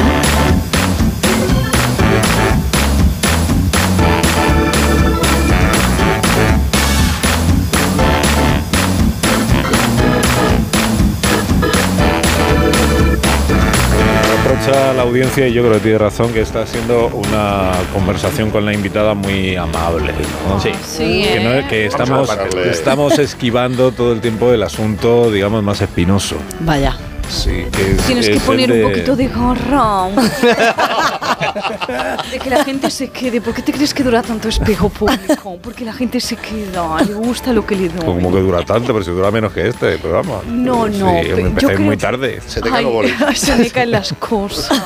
Reprocha 14.46 14.92
a 14.92 14.94
la 14.94 15.04
audiencia, 15.04 15.48
y 15.48 15.54
yo 15.54 15.62
creo 15.62 15.74
que 15.76 15.80
tiene 15.80 15.98
razón, 15.98 16.34
que 16.34 16.42
está 16.42 16.66
siendo 16.66 17.08
una 17.08 17.72
conversación 17.94 18.50
con 18.52 18.66
la 18.66 18.74
invitada 18.74 19.14
muy 19.14 19.56
amable. 19.56 20.14
¿no? 20.48 20.60
Sí. 20.60 20.72
Sí, 20.86 21.24
Que, 21.24 21.40
no- 21.44 21.54
¿eh? 21.54 21.66
que 21.70 21.84
a 21.84 21.88
estamos, 21.88 22.30
estamos 22.66 23.20
esquivando 23.20 23.92
todo 23.92 24.14
el 24.14 24.22
tiempo 24.22 24.52
el 24.52 24.64
asunto, 24.64 25.32
digamos, 25.32 25.64
más 25.64 25.82
espinoso. 25.82 26.36
Vaya. 26.62 26.96
Sí, 27.30 27.66
que 27.72 27.92
es- 27.92 27.98
Tienes 28.06 28.28
que 28.28 28.36
es 28.36 28.44
poner 28.44 28.72
de- 28.72 28.84
un 28.84 28.90
poquito 28.92 29.16
de 29.16 29.28
gorra. 29.28 30.10
de 32.32 32.40
que 32.40 32.50
la 32.50 32.64
gente 32.64 32.90
se 32.92 33.10
quede. 33.10 33.42
¿Por 33.42 33.54
qué 33.54 33.62
te 33.62 33.72
crees 33.74 33.94
que 33.94 34.04
dura 34.04 34.22
tanto 34.22 34.48
espejo 34.50 34.90
público? 34.90 35.58
Porque 35.62 35.86
la 35.86 35.94
gente 35.94 36.20
se 36.20 36.36
queda, 36.36 37.02
le 37.02 37.14
gusta 37.14 37.54
lo 37.54 37.66
que 37.66 37.76
le 37.76 37.90
doy. 37.90 38.06
Como 38.06 38.32
que 38.32 38.40
dura 38.40 38.64
tanto, 38.64 38.94
pero 38.94 39.04
si 39.04 39.12
dura 39.12 39.32
menos 39.32 39.52
que 39.54 39.68
este 39.68 39.98
programa. 39.98 40.42
No, 40.48 40.88
no, 40.88 41.14
pero 41.22 41.36
me 41.38 41.42
yo 41.44 41.48
empecé 41.48 41.68
creo 41.68 41.80
muy 41.80 41.98
que- 41.98 42.02
tarde. 42.02 42.42
Se 42.48 42.62
Ay, 42.72 42.86
se 43.36 43.56
me 43.56 43.70
caen 43.72 43.92
las 43.92 44.14
cosas. 44.20 44.72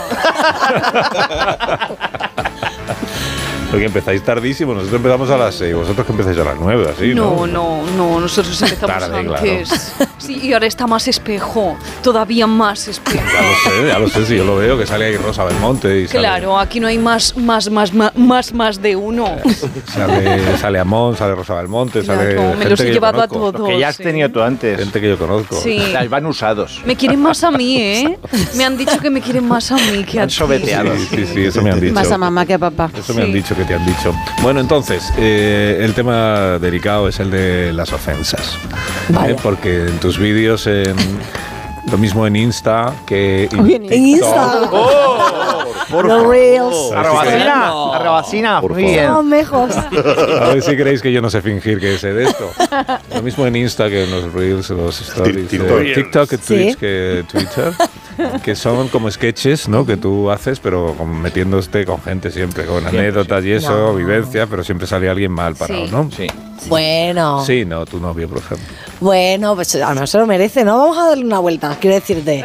Porque 3.77 3.85
empezáis 3.85 4.23
tardísimo, 4.23 4.73
nosotros 4.73 4.95
empezamos 4.97 5.29
a 5.29 5.37
las 5.37 5.53
6, 5.53 5.75
vosotros 5.75 6.03
que 6.03 6.11
empezáis 6.11 6.39
a 6.39 6.43
las 6.45 6.57
9, 6.59 6.87
así, 6.95 7.13
¿no? 7.13 7.45
no, 7.45 7.45
no, 7.45 7.83
no, 7.95 8.19
nosotros 8.19 8.59
empezamos 8.63 8.97
Tarde, 8.97 9.23
claro. 9.23 9.35
antes. 9.35 9.93
Sí, 10.17 10.39
y 10.41 10.53
ahora 10.53 10.65
está 10.65 10.87
más 10.87 11.07
espejo, 11.07 11.77
todavía 12.01 12.47
más 12.47 12.87
espejo. 12.87 13.23
Ya 13.23 13.41
lo 13.43 13.55
sé, 13.55 13.87
ya 13.87 13.99
lo 13.99 14.07
sé, 14.09 14.25
si 14.25 14.35
yo 14.35 14.45
lo 14.45 14.55
veo, 14.55 14.79
que 14.79 14.87
sale 14.87 15.05
ahí 15.05 15.17
Rosa 15.17 15.43
Belmonte 15.43 16.01
y 16.01 16.07
sale, 16.07 16.21
Claro, 16.21 16.57
aquí 16.59 16.79
no 16.79 16.87
hay 16.87 16.97
más, 16.97 17.37
más, 17.37 17.69
más, 17.69 17.93
más, 17.93 18.15
más, 18.17 18.51
más 18.51 18.81
de 18.81 18.95
uno. 18.95 19.37
sale, 19.93 20.57
sale 20.57 20.79
Amón, 20.79 21.15
sale 21.15 21.35
Rosa 21.35 21.53
Belmonte, 21.53 22.03
sale 22.03 22.33
Claro, 22.33 22.57
me 22.57 22.65
los 22.65 22.79
he 22.79 22.91
llevado 22.91 23.21
a 23.21 23.27
todos, 23.27 23.69
Que 23.69 23.77
ya 23.77 23.89
has 23.89 23.95
sí. 23.97 24.01
tenido 24.03 24.31
tú 24.31 24.41
antes. 24.41 24.79
Gente 24.79 24.99
que 24.99 25.09
yo 25.09 25.19
conozco. 25.19 25.55
Sí. 25.55 25.79
Sea, 25.79 26.03
van 26.09 26.25
usados. 26.25 26.81
Me 26.83 26.95
quieren 26.95 27.21
más 27.21 27.43
a 27.43 27.51
mí, 27.51 27.79
¿eh? 27.79 28.17
Me 28.55 28.65
han 28.65 28.75
dicho 28.75 28.99
que 28.99 29.11
me 29.11 29.21
quieren 29.21 29.47
más 29.47 29.71
a 29.71 29.75
mí 29.75 30.03
que 30.03 30.19
a 30.19 30.25
ti. 30.25 30.33
Sí, 30.33 31.07
sí, 31.11 31.25
sí, 31.27 31.45
eso 31.45 31.61
me 31.61 31.69
han 31.69 31.79
dicho. 31.79 31.93
Más 31.93 32.11
a 32.11 32.17
mamá 32.17 32.43
que 32.43 32.55
a 32.55 32.59
papá. 32.59 32.89
Eso 32.97 33.13
me 33.13 33.21
han 33.21 33.31
dicho 33.31 33.55
que 33.55 33.66
te 33.67 33.75
han 33.75 33.85
dicho. 33.85 34.13
Bueno, 34.41 34.59
entonces, 34.59 35.13
eh, 35.17 35.79
el 35.81 35.93
tema 35.93 36.57
delicado 36.59 37.07
es 37.07 37.19
el 37.19 37.29
de 37.29 37.73
las 37.73 37.91
ofensas. 37.91 38.57
¿eh? 39.27 39.35
Porque 39.43 39.87
en 39.87 39.99
tus 39.99 40.17
vídeos, 40.17 40.65
en, 40.67 40.95
lo 41.91 41.97
mismo 41.97 42.25
en 42.25 42.35
Insta 42.35 42.93
que 43.05 43.49
en, 43.51 43.59
Uy, 43.59 43.75
en 43.75 43.93
Insta. 43.93 44.69
por 45.91 46.05
Los 46.05 46.17
favor. 46.17 46.29
reels. 46.35 46.91
Arrobacina, 46.95 47.71
arrobacina, 47.93 48.61
Por 48.61 48.73
muy 48.73 48.83
bien. 48.83 49.07
Somos 49.07 49.25
mejos. 49.25 49.75
A 49.77 50.49
ver 50.49 50.61
si 50.61 50.75
creéis 50.75 51.01
que 51.01 51.11
yo 51.11 51.21
no 51.21 51.29
sé 51.29 51.41
fingir 51.41 51.79
que 51.79 51.97
sé 51.97 52.13
de 52.13 52.25
esto. 52.25 52.49
Lo 53.13 53.21
mismo 53.21 53.45
en 53.45 53.55
Insta 53.55 53.89
que 53.89 54.03
en 54.03 54.11
los 54.11 54.33
Reels, 54.33 54.69
los 54.69 54.99
Stories, 55.01 55.47
TikTok. 55.49 55.67
de 55.79 55.93
TikTok, 55.95 56.29
Sí. 56.29 56.37
Twitch 56.37 56.77
que 56.77 57.25
Twitter, 57.31 57.73
que 58.43 58.55
son 58.55 58.87
como 58.89 59.09
sketches, 59.11 59.67
¿no? 59.69 59.85
Que 59.85 59.97
tú 59.97 60.29
haces, 60.31 60.59
pero 60.59 60.93
con- 60.97 61.21
metiéndote 61.21 61.85
con 61.85 62.01
gente 62.01 62.31
siempre, 62.31 62.65
con 62.65 62.79
Siempre, 62.79 62.99
anécdotas 62.99 63.43
y 63.45 63.51
eso, 63.53 63.71
No. 63.71 63.95
vivencia, 63.95 64.47
pero 64.47 64.63
siempre 64.63 64.87
sale 64.87 65.09
alguien 65.09 65.31
mal 65.31 65.55
parado, 65.55 65.85
Sí. 65.85 65.91
¿no? 65.91 66.09
Sí. 66.15 66.27
Bueno. 66.67 67.43
Sí, 67.45 67.65
no, 67.65 67.85
tu 67.85 67.99
novio, 67.99 68.27
por 68.27 68.39
ejemplo. 68.39 68.65
Bueno, 68.99 69.55
pues 69.55 69.75
a 69.75 69.89
mejor 69.93 70.07
se 70.07 70.17
lo 70.17 70.25
merece, 70.25 70.63
¿no? 70.65 70.77
Vamos 70.79 70.97
a 70.97 71.09
darle 71.09 71.23
una 71.25 71.39
vuelta, 71.39 71.77
quiero 71.79 71.95
decirte. 71.95 72.43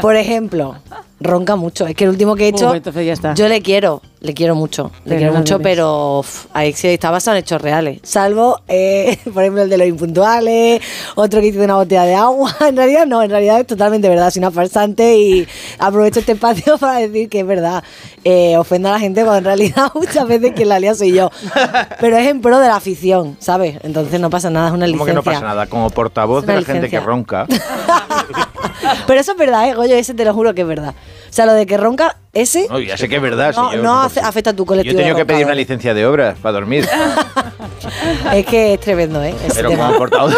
Por 0.00 0.16
ejemplo, 0.16 0.76
ronca 1.20 1.54
mucho. 1.54 1.86
Es 1.86 1.94
que 1.94 2.04
el 2.04 2.10
último 2.10 2.34
que 2.34 2.46
he 2.46 2.48
hecho. 2.48 2.61
Uh, 2.70 2.74
entonces 2.74 3.06
ya 3.06 3.12
está. 3.12 3.34
Yo 3.34 3.48
le 3.48 3.60
quiero, 3.62 4.00
le 4.20 4.34
quiero 4.34 4.54
mucho. 4.54 4.90
Le 5.04 5.10
Pero 5.10 5.16
quiero 5.18 5.32
no 5.32 5.38
mucho, 5.40 5.58
pero 5.60 6.18
uf, 6.20 6.46
ahí 6.52 6.72
sí 6.72 6.88
está 6.88 7.10
basado 7.10 7.36
en 7.36 7.42
hechos 7.42 7.60
reales. 7.60 8.00
Salvo, 8.02 8.60
eh, 8.68 9.18
por 9.34 9.42
ejemplo, 9.42 9.62
el 9.62 9.68
de 9.70 9.78
los 9.78 9.86
impuntuales, 9.88 10.80
otro 11.14 11.40
que 11.40 11.48
hizo 11.48 11.60
una 11.62 11.76
botella 11.76 12.04
de 12.04 12.14
agua. 12.14 12.54
En 12.68 12.76
realidad, 12.76 13.06
no, 13.06 13.22
en 13.22 13.30
realidad 13.30 13.60
es 13.60 13.66
totalmente 13.66 14.08
verdad. 14.08 14.30
Soy 14.30 14.40
una 14.40 14.50
farsante 14.50 15.16
y 15.16 15.46
aprovecho 15.78 16.20
este 16.20 16.32
espacio 16.32 16.78
para 16.80 16.98
decir 17.00 17.28
que 17.28 17.40
es 17.40 17.46
verdad. 17.46 17.82
Eh, 18.24 18.56
ofendo 18.56 18.88
a 18.88 18.92
la 18.92 19.00
gente 19.00 19.22
cuando 19.22 19.38
en 19.38 19.44
realidad 19.44 19.88
muchas 19.94 20.26
veces 20.28 20.52
quien 20.54 20.68
la 20.68 20.78
lía 20.78 20.94
soy 20.94 21.12
yo. 21.12 21.30
Pero 22.00 22.16
es 22.16 22.28
en 22.28 22.40
pro 22.40 22.58
de 22.60 22.68
la 22.68 22.76
afición, 22.76 23.36
¿sabes? 23.40 23.78
Entonces 23.82 24.20
no 24.20 24.30
pasa 24.30 24.48
nada, 24.50 24.68
es 24.68 24.72
una 24.74 24.86
Como 24.86 25.04
licencia. 25.04 25.12
que 25.12 25.14
no 25.16 25.22
pasa 25.22 25.40
nada, 25.40 25.66
como 25.66 25.90
portavoz 25.90 26.46
de 26.46 26.54
la 26.54 26.58
gente 26.62 26.88
que 26.88 26.96
licencia. 26.98 27.00
ronca. 27.00 27.46
Pero 29.06 29.20
eso 29.20 29.32
es 29.32 29.38
verdad, 29.38 29.68
¿eh? 29.68 29.74
Goyo, 29.74 29.94
ese 29.94 30.14
te 30.14 30.24
lo 30.24 30.34
juro 30.34 30.54
que 30.54 30.62
es 30.62 30.66
verdad. 30.66 30.94
O 31.32 31.34
sea, 31.34 31.46
lo 31.46 31.54
de 31.54 31.64
que 31.64 31.78
ronca, 31.78 32.16
ese 32.34 32.66
No, 32.68 32.78
ya 32.78 32.98
sé 32.98 33.08
que 33.08 33.16
es 33.16 33.22
verdad. 33.22 33.54
no, 33.56 33.70
si 33.70 33.76
yo, 33.76 33.82
no 33.82 34.02
hace- 34.02 34.20
afecta 34.20 34.50
a 34.50 34.52
tu 34.52 34.58
yo 34.58 34.64
he 34.64 34.66
colectivo. 34.66 34.98
tenido 34.98 35.16
que 35.16 35.24
pedir 35.24 35.46
una 35.46 35.54
licencia 35.54 35.94
de 35.94 36.04
obras 36.04 36.36
para 36.42 36.52
dormir. 36.52 36.86
Es 38.32 38.46
que 38.46 38.74
es 38.74 38.80
tremendo, 38.80 39.22
¿eh? 39.22 39.34
Ese 39.44 39.54
Pero 39.56 39.70
tema. 39.70 39.86
como 39.86 39.98
portavoz, 39.98 40.34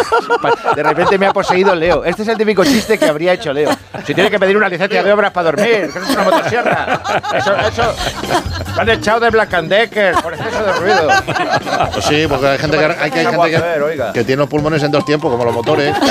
de 0.75 0.83
repente 0.83 1.17
me 1.17 1.27
ha 1.27 1.33
poseído 1.33 1.73
Leo. 1.75 2.03
Este 2.03 2.23
es 2.23 2.27
el 2.27 2.37
típico 2.37 2.63
chiste 2.65 2.97
que 2.97 3.05
habría 3.05 3.33
hecho 3.33 3.53
Leo. 3.53 3.69
Si 4.05 4.13
tiene 4.13 4.29
que 4.29 4.39
pedir 4.39 4.57
una 4.57 4.67
licencia 4.67 5.01
de 5.03 5.13
obras 5.13 5.31
para 5.31 5.51
dormir, 5.51 5.89
que 5.93 5.99
no 5.99 6.05
es 6.05 6.11
una 6.11 6.23
motosierra. 6.23 7.01
Eso, 7.35 7.55
eso. 7.55 7.95
Lo 8.75 8.81
han 8.81 8.89
echado 8.89 9.19
de 9.21 9.29
Black 9.29 9.53
and 9.53 9.69
Decker 9.69 10.15
por 10.21 10.33
exceso 10.33 10.63
de 10.63 10.71
ruido. 10.73 11.07
Pues 11.93 12.05
sí, 12.05 12.25
porque 12.27 12.47
hay 12.47 12.57
gente 12.57 12.77
que, 12.77 12.85
hay, 12.85 12.93
hay 13.01 13.11
gente 13.11 13.37
que- 13.51 14.11
que 14.13 14.23
tiene 14.23 14.39
los 14.41 14.49
pulmones 14.49 14.81
en 14.83 14.91
dos 14.91 15.05
tiempos, 15.05 15.31
como 15.31 15.45
los 15.45 15.53
motores. 15.53 15.95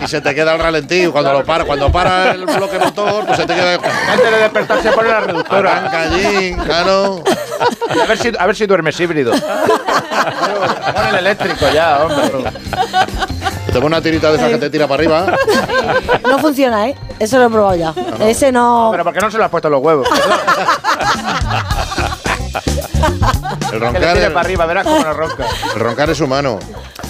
y 0.00 0.06
se 0.06 0.20
te 0.20 0.34
queda 0.34 0.54
el 0.54 0.60
ralentí. 0.60 1.06
Cuando 1.06 1.32
lo 1.32 1.44
para, 1.44 1.64
cuando 1.64 1.90
para 1.90 2.32
el 2.32 2.44
bloque 2.44 2.78
motor, 2.78 3.26
pues 3.26 3.38
se 3.38 3.46
te 3.46 3.54
queda. 3.54 3.74
Antes 3.74 4.30
de 4.30 4.38
despertarse 4.38 4.92
pone 4.92 5.08
la 5.08 5.20
reductora. 5.20 5.76
Arranca 5.76 6.02
allí, 6.02 6.54
claro. 6.64 7.22
A 8.02 8.06
ver 8.06 8.18
si, 8.18 8.32
a 8.38 8.46
ver 8.46 8.56
si 8.56 8.66
duermes 8.66 8.98
híbrido. 9.00 9.32
Pon 9.32 11.06
el 11.08 11.16
eléctrico 11.16 11.66
ya, 11.72 12.04
hombre. 12.04 12.50
Te 13.66 13.74
pone 13.74 13.86
una 13.86 14.00
tirita 14.00 14.30
de 14.30 14.38
esa 14.38 14.48
que 14.48 14.58
te 14.58 14.70
tira 14.70 14.86
para 14.86 15.02
arriba. 15.02 15.26
No 16.26 16.38
funciona, 16.38 16.88
¿eh? 16.88 16.96
Eso 17.18 17.38
lo 17.38 17.46
he 17.46 17.50
probado 17.50 17.76
ya. 17.76 17.94
Ese 18.20 18.50
no. 18.50 18.88
Pero 18.92 19.04
¿por 19.04 19.12
qué 19.12 19.20
no 19.20 19.30
se 19.30 19.38
lo 19.38 19.44
has 19.44 19.50
puesto 19.50 19.68
en 19.68 19.72
los 19.72 19.82
huevos? 19.82 20.08
El 23.60 23.68
Que 23.68 23.78
le 23.78 23.78
roncar, 23.78 24.14
tire 24.14 24.26
el, 24.26 24.32
para 24.32 24.44
arriba, 24.44 24.66
verás 24.66 24.84
cómo 24.84 25.02
no 25.02 25.12
ronca. 25.14 25.46
el 25.74 25.80
roncar 25.80 26.10
es 26.10 26.20
humano. 26.20 26.58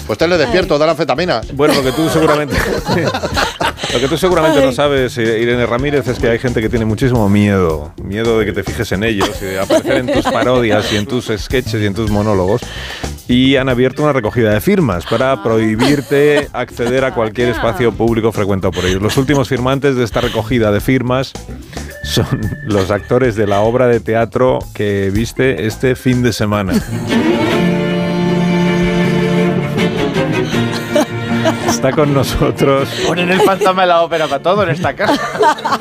Pues 0.07 0.17
te 0.17 0.27
le 0.27 0.37
despierto, 0.37 0.77
da 0.77 0.85
la 0.85 0.91
anfetamina. 0.93 1.41
Bueno, 1.53 1.75
lo 1.75 1.83
que 1.83 1.91
tú 1.91 2.09
seguramente. 2.09 2.55
Lo 3.91 3.99
que 3.99 4.07
tú 4.07 4.17
seguramente 4.19 4.63
no 4.63 4.71
sabes, 4.71 5.17
eh, 5.17 5.39
Irene 5.39 5.65
Ramírez, 5.65 6.07
es 6.07 6.19
que 6.19 6.29
hay 6.29 6.37
gente 6.37 6.61
que 6.61 6.69
tiene 6.69 6.85
muchísimo 6.85 7.27
miedo. 7.27 7.91
Miedo 8.03 8.37
de 8.37 8.45
que 8.45 8.51
te 8.51 8.63
fijes 8.63 8.91
en 8.91 9.03
ellos 9.03 9.31
y 9.41 9.45
de 9.45 9.59
aparecer 9.59 9.97
en 9.97 10.05
tus 10.05 10.25
parodias 10.25 10.93
y 10.93 10.97
en 10.97 11.07
tus 11.07 11.31
sketches 11.35 11.81
y 11.81 11.87
en 11.87 11.95
tus 11.95 12.11
monólogos. 12.11 12.61
Y 13.27 13.55
han 13.55 13.67
abierto 13.67 14.03
una 14.03 14.13
recogida 14.13 14.53
de 14.53 14.61
firmas 14.61 15.05
para 15.07 15.41
prohibirte 15.41 16.49
acceder 16.53 17.03
a 17.03 17.15
cualquier 17.15 17.49
espacio 17.49 17.91
público 17.91 18.31
frecuentado 18.31 18.71
por 18.71 18.85
ellos. 18.85 19.01
Los 19.01 19.17
últimos 19.17 19.49
firmantes 19.49 19.95
de 19.95 20.03
esta 20.03 20.21
recogida 20.21 20.71
de 20.71 20.81
firmas 20.81 21.33
son 22.09 22.39
los 22.63 22.91
actores 22.91 23.35
de 23.35 23.47
la 23.47 23.61
obra 23.61 23.87
de 23.87 23.99
teatro 23.99 24.59
que 24.73 25.09
viste 25.13 25.65
este 25.67 25.95
fin 25.95 26.21
de 26.23 26.33
semana. 26.33 26.73
Está 31.67 31.91
con 31.91 32.13
nosotros. 32.13 32.89
Ponen 33.07 33.29
el 33.31 33.41
fantasma 33.41 33.83
de 33.83 33.87
la 33.87 34.01
ópera 34.01 34.27
para 34.27 34.41
todo 34.41 34.63
en 34.63 34.69
esta 34.69 34.93
casa. 34.95 35.79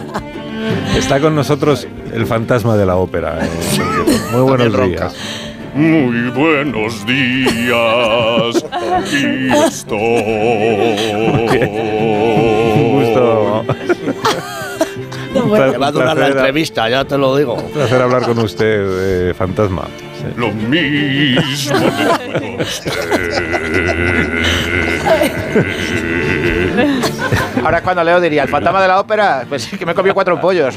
Está 0.96 1.18
con 1.20 1.34
nosotros 1.34 1.86
el 2.12 2.26
fantasma 2.26 2.76
de 2.76 2.86
la 2.86 2.96
ópera. 2.96 3.38
eh, 3.44 3.48
Muy 4.32 4.42
buenos 4.42 4.80
días. 4.88 5.14
Muy 5.74 6.30
buenos 6.30 7.04
días, 7.06 8.64
aquí 8.72 9.48
estoy. 9.66 9.98
Un 12.78 12.92
gusto. 13.04 13.64
Me 15.48 15.78
va 15.78 15.86
a 15.88 15.92
durar 15.92 16.16
la 16.16 16.28
entrevista, 16.28 16.88
ya 16.88 17.04
te 17.04 17.16
lo 17.18 17.36
digo. 17.36 17.54
Un 17.54 17.70
placer 17.70 18.00
hablar 18.02 18.22
con 18.22 18.38
usted, 18.38 19.30
eh, 19.30 19.34
fantasma. 19.34 19.82
Sí. 20.18 20.24
Lo 20.36 20.50
mismo. 20.52 21.76
Ahora 27.64 27.78
es 27.78 27.82
cuando 27.84 28.04
Leo 28.04 28.20
diría, 28.20 28.42
el 28.44 28.48
fantasma 28.48 28.80
de 28.82 28.88
la 28.88 29.00
ópera, 29.00 29.44
pues 29.48 29.62
sí, 29.64 29.76
que 29.76 29.84
me 29.86 29.94
comió 29.94 30.14
cuatro 30.14 30.40
pollos. 30.40 30.74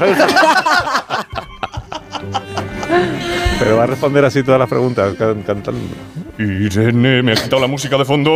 Pero 3.58 3.76
va 3.76 3.84
a 3.84 3.86
responder 3.86 4.24
así 4.24 4.42
todas 4.42 4.58
las 4.58 4.68
preguntas, 4.68 5.14
can- 5.16 5.42
cantando. 5.42 5.80
Irene, 6.38 7.22
me 7.22 7.32
ha 7.32 7.34
quitado 7.34 7.60
la 7.60 7.66
música 7.68 7.98
de 7.98 8.04
fondo. 8.04 8.30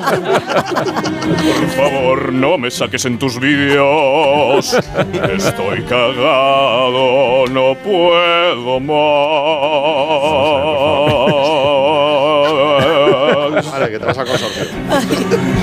Por 0.00 1.68
favor, 1.76 2.32
no 2.32 2.56
me 2.56 2.70
saques 2.70 3.04
en 3.04 3.18
tus 3.18 3.38
vídeos. 3.38 4.74
Estoy 5.36 5.82
cagado, 5.82 7.46
no 7.50 7.74
puedo 7.74 8.80
más. 8.80 8.92
Vale, 13.70 13.90
que 13.90 13.98
te 13.98 14.04
vas 14.04 14.18
a 14.18 14.24
consorcio. 14.24 14.64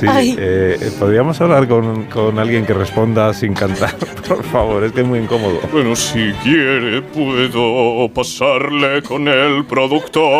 Sí, 0.00 0.34
eh, 0.38 0.90
podríamos 0.98 1.40
hablar 1.40 1.68
con, 1.68 2.04
con 2.04 2.38
alguien 2.38 2.64
que 2.64 2.72
responda 2.74 3.32
sin 3.34 3.54
cantar, 3.54 3.94
por 4.28 4.42
favor, 4.44 4.84
es 4.84 4.92
que 4.92 5.00
es 5.02 5.06
muy 5.06 5.18
incómodo. 5.18 5.60
Bueno, 5.72 5.94
si 5.96 6.32
quiere, 6.42 7.02
puedo 7.02 8.08
pasarle 8.12 9.02
con 9.02 9.28
el 9.28 9.64
productor. 9.66 10.30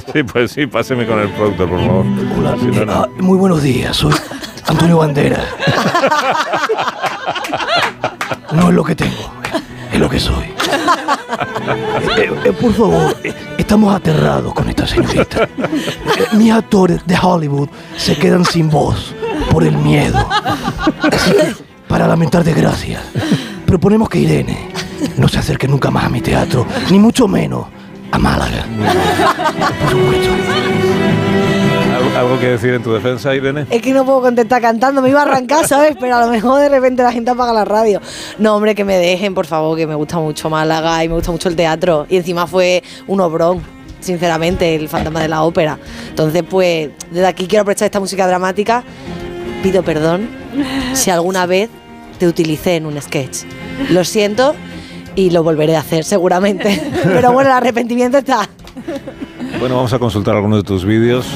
Sí, 0.12 0.22
pues 0.22 0.52
sí, 0.52 0.66
páseme 0.66 1.06
con 1.06 1.18
el 1.20 1.28
productor, 1.30 1.68
por 1.68 1.78
favor. 1.80 2.04
Hola, 2.38 2.56
Si 2.58 2.66
no, 2.66 2.84
no. 2.84 2.92
ah, 2.92 3.08
muy 3.18 3.36
buenos 3.38 3.62
días, 3.62 3.96
soy 3.96 4.14
Antonio 4.66 4.98
Bandera. 4.98 5.44
No 8.52 8.68
es 8.68 8.74
lo 8.74 8.82
que 8.84 8.96
tengo, 8.96 9.32
lo 10.00 10.08
que 10.08 10.18
soy. 10.18 10.46
Eh, 12.16 12.32
eh, 12.44 12.52
por 12.52 12.72
favor, 12.72 13.16
eh, 13.22 13.34
estamos 13.58 13.94
aterrados 13.94 14.52
con 14.54 14.68
esta 14.68 14.86
señorita. 14.86 15.48
Mis 16.32 16.52
actores 16.52 17.06
de 17.06 17.16
Hollywood 17.20 17.68
se 17.96 18.16
quedan 18.16 18.44
sin 18.44 18.70
voz 18.70 19.14
por 19.50 19.62
el 19.62 19.76
miedo. 19.76 20.18
Así 21.12 21.32
que, 21.32 21.54
para 21.86 22.08
lamentar 22.08 22.42
desgracias, 22.42 23.02
proponemos 23.66 24.08
que 24.08 24.20
Irene 24.20 24.70
no 25.18 25.28
se 25.28 25.38
acerque 25.38 25.68
nunca 25.68 25.90
más 25.90 26.04
a 26.04 26.08
mi 26.08 26.20
teatro, 26.20 26.66
ni 26.90 26.98
mucho 26.98 27.28
menos 27.28 27.66
a 28.10 28.18
Málaga. 28.18 28.64
Por 29.80 29.90
supuesto. 29.90 31.09
¿Algo, 32.20 32.38
que 32.38 32.48
decir 32.48 32.74
en 32.74 32.82
tu 32.82 32.92
defensa, 32.92 33.34
Irene? 33.34 33.64
Es 33.70 33.80
que 33.80 33.94
no 33.94 34.04
puedo 34.04 34.20
contestar 34.20 34.60
cantando, 34.60 35.00
me 35.00 35.08
iba 35.08 35.20
a 35.20 35.22
arrancar, 35.22 35.66
¿sabes? 35.66 35.96
Pero 35.98 36.16
a 36.16 36.26
lo 36.26 36.30
mejor 36.30 36.60
de 36.60 36.68
repente 36.68 37.02
la 37.02 37.12
gente 37.12 37.30
apaga 37.30 37.54
la 37.54 37.64
radio. 37.64 37.98
No, 38.38 38.56
hombre, 38.56 38.74
que 38.74 38.84
me 38.84 38.98
dejen, 38.98 39.32
por 39.32 39.46
favor, 39.46 39.74
que 39.74 39.86
me 39.86 39.94
gusta 39.94 40.18
mucho 40.18 40.50
Málaga 40.50 41.02
y 41.02 41.08
me 41.08 41.14
gusta 41.14 41.32
mucho 41.32 41.48
el 41.48 41.56
teatro. 41.56 42.04
Y 42.10 42.18
encima 42.18 42.46
fue 42.46 42.82
un 43.06 43.22
obrón, 43.22 43.62
sinceramente, 44.00 44.74
el 44.74 44.90
fantasma 44.90 45.22
de 45.22 45.28
la 45.28 45.44
ópera. 45.44 45.78
Entonces, 46.10 46.44
pues, 46.46 46.90
desde 47.10 47.26
aquí 47.26 47.46
quiero 47.46 47.62
aprovechar 47.62 47.86
esta 47.86 48.00
música 48.00 48.26
dramática. 48.26 48.84
Pido 49.62 49.82
perdón 49.82 50.28
si 50.92 51.10
alguna 51.10 51.46
vez 51.46 51.70
te 52.18 52.28
utilicé 52.28 52.76
en 52.76 52.84
un 52.84 53.00
sketch. 53.00 53.44
Lo 53.88 54.04
siento 54.04 54.54
y 55.14 55.30
lo 55.30 55.42
volveré 55.42 55.74
a 55.74 55.80
hacer, 55.80 56.04
seguramente. 56.04 56.82
Pero 57.02 57.32
bueno, 57.32 57.48
el 57.48 57.56
arrepentimiento 57.56 58.18
está. 58.18 58.46
Bueno, 59.58 59.76
vamos 59.76 59.94
a 59.94 59.98
consultar 59.98 60.36
algunos 60.36 60.58
de 60.58 60.64
tus 60.64 60.84
vídeos. 60.84 61.26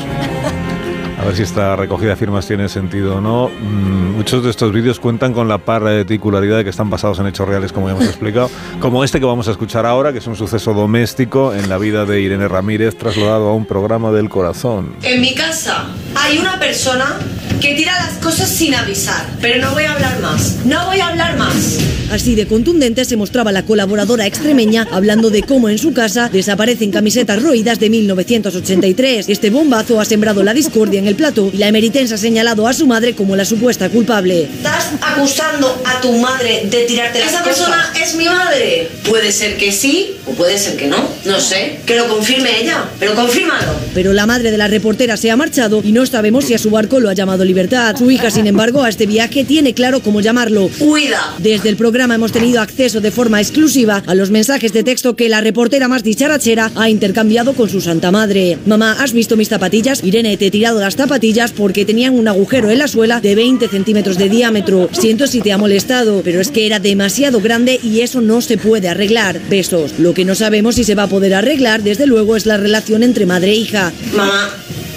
A 1.24 1.28
ver 1.28 1.36
si 1.36 1.42
esta 1.42 1.74
recogida 1.74 2.10
de 2.10 2.16
firmas 2.16 2.46
tiene 2.46 2.68
sentido 2.68 3.16
o 3.16 3.20
no. 3.22 3.48
Mm, 3.48 4.13
muchos 4.24 4.42
de 4.42 4.48
estos 4.48 4.72
vídeos 4.72 5.00
cuentan 5.00 5.34
con 5.34 5.48
la 5.48 5.58
particularidad 5.58 6.56
de 6.56 6.64
que 6.64 6.70
están 6.70 6.88
basados 6.88 7.18
en 7.18 7.26
hechos 7.26 7.46
reales, 7.46 7.72
como 7.72 7.88
ya 7.88 7.92
hemos 7.92 8.06
explicado. 8.06 8.50
Como 8.80 9.04
este 9.04 9.20
que 9.20 9.26
vamos 9.26 9.48
a 9.48 9.50
escuchar 9.50 9.84
ahora, 9.84 10.14
que 10.14 10.18
es 10.20 10.26
un 10.26 10.34
suceso 10.34 10.72
doméstico 10.72 11.52
en 11.52 11.68
la 11.68 11.76
vida 11.76 12.06
de 12.06 12.22
Irene 12.22 12.48
Ramírez, 12.48 12.96
trasladado 12.96 13.50
a 13.50 13.54
un 13.54 13.66
programa 13.66 14.12
del 14.12 14.30
corazón. 14.30 14.96
En 15.02 15.20
mi 15.20 15.34
casa 15.34 15.88
hay 16.14 16.38
una 16.38 16.58
persona 16.58 17.18
que 17.60 17.74
tira 17.74 17.92
las 18.02 18.14
cosas 18.14 18.48
sin 18.48 18.74
avisar, 18.74 19.26
pero 19.42 19.60
no 19.60 19.72
voy 19.72 19.84
a 19.84 19.92
hablar 19.92 20.18
más. 20.20 20.56
No 20.64 20.86
voy 20.86 21.00
a 21.00 21.08
hablar 21.08 21.36
más. 21.36 21.78
Así 22.10 22.34
de 22.34 22.46
contundente 22.46 23.04
se 23.04 23.16
mostraba 23.16 23.52
la 23.52 23.64
colaboradora 23.64 24.26
extremeña 24.26 24.86
hablando 24.92 25.30
de 25.30 25.42
cómo 25.42 25.68
en 25.68 25.78
su 25.78 25.92
casa 25.92 26.28
desaparecen 26.28 26.90
camisetas 26.90 27.42
roídas 27.42 27.80
de 27.80 27.90
1983. 27.90 29.28
Este 29.28 29.50
bombazo 29.50 30.00
ha 30.00 30.04
sembrado 30.04 30.42
la 30.42 30.54
discordia 30.54 31.00
en 31.00 31.08
el 31.08 31.16
plato 31.16 31.50
y 31.52 31.56
la 31.56 31.68
emeritense 31.68 32.14
ha 32.14 32.18
señalado 32.18 32.68
a 32.68 32.72
su 32.72 32.86
madre 32.86 33.14
como 33.14 33.36
la 33.36 33.44
supuesta 33.44 33.88
culpable. 34.14 34.42
Estás 34.42 34.90
acusando 35.00 35.82
a 35.84 36.00
tu 36.00 36.12
madre 36.12 36.66
de 36.70 36.84
tirarte 36.84 37.20
las 37.20 37.32
Esa 37.32 37.44
persona 37.44 37.92
es 38.00 38.14
mi 38.14 38.26
madre. 38.26 38.88
Puede 39.08 39.32
ser 39.32 39.56
que 39.56 39.72
sí 39.72 40.16
o 40.26 40.32
puede 40.32 40.58
ser 40.58 40.76
que 40.76 40.86
no. 40.86 40.96
No 41.24 41.40
sé. 41.40 41.80
Que 41.86 41.96
lo 41.96 42.08
confirme 42.08 42.60
ella. 42.60 42.84
Pero 42.98 43.14
confírmalo. 43.14 43.72
Pero 43.94 44.12
la 44.12 44.26
madre 44.26 44.50
de 44.50 44.58
la 44.58 44.68
reportera 44.68 45.16
se 45.16 45.30
ha 45.30 45.36
marchado 45.36 45.80
y 45.82 45.92
no 45.92 46.06
sabemos 46.06 46.44
si 46.44 46.54
a 46.54 46.58
su 46.58 46.70
barco 46.70 47.00
lo 47.00 47.08
ha 47.08 47.14
llamado 47.14 47.44
Libertad. 47.44 47.96
Su 47.96 48.10
hija, 48.10 48.30
sin 48.30 48.46
embargo, 48.46 48.82
a 48.82 48.88
este 48.88 49.06
viaje 49.06 49.44
tiene 49.44 49.74
claro 49.74 50.00
cómo 50.00 50.20
llamarlo. 50.20 50.70
Huida. 50.80 51.34
Desde 51.38 51.68
el 51.68 51.76
programa 51.76 52.14
hemos 52.14 52.32
tenido 52.32 52.60
acceso 52.60 53.00
de 53.00 53.10
forma 53.10 53.40
exclusiva 53.40 54.02
a 54.06 54.14
los 54.14 54.30
mensajes 54.30 54.72
de 54.72 54.84
texto 54.84 55.16
que 55.16 55.28
la 55.28 55.40
reportera 55.40 55.88
más 55.88 56.02
dicharachera 56.02 56.70
ha 56.74 56.88
intercambiado 56.88 57.54
con 57.54 57.68
su 57.68 57.80
santa 57.80 58.10
madre. 58.10 58.58
Mamá, 58.66 58.96
¿has 59.00 59.12
visto 59.12 59.36
mis 59.36 59.48
zapatillas? 59.48 60.02
Irene, 60.02 60.36
te 60.36 60.46
he 60.46 60.50
tirado 60.50 60.80
las 60.80 60.96
zapatillas 60.96 61.52
porque 61.52 61.84
tenían 61.84 62.14
un 62.14 62.28
agujero 62.28 62.70
en 62.70 62.78
la 62.78 62.88
suela 62.88 63.20
de 63.20 63.34
20 63.34 63.68
centímetros 63.68 64.03
de 64.04 64.28
diámetro. 64.28 64.90
Siento 64.92 65.26
si 65.26 65.40
te 65.40 65.52
ha 65.52 65.58
molestado, 65.58 66.20
pero 66.22 66.40
es 66.40 66.50
que 66.50 66.66
era 66.66 66.78
demasiado 66.78 67.40
grande 67.40 67.80
y 67.82 68.02
eso 68.02 68.20
no 68.20 68.42
se 68.42 68.58
puede 68.58 68.88
arreglar. 68.88 69.40
Besos. 69.48 69.98
Lo 69.98 70.12
que 70.12 70.26
no 70.26 70.34
sabemos 70.34 70.74
si 70.74 70.84
se 70.84 70.94
va 70.94 71.04
a 71.04 71.08
poder 71.08 71.34
arreglar, 71.34 71.82
desde 71.82 72.06
luego, 72.06 72.36
es 72.36 72.44
la 72.44 72.58
relación 72.58 73.02
entre 73.02 73.24
madre 73.24 73.52
e 73.52 73.54
hija. 73.54 73.92
Mamá, 74.14 74.50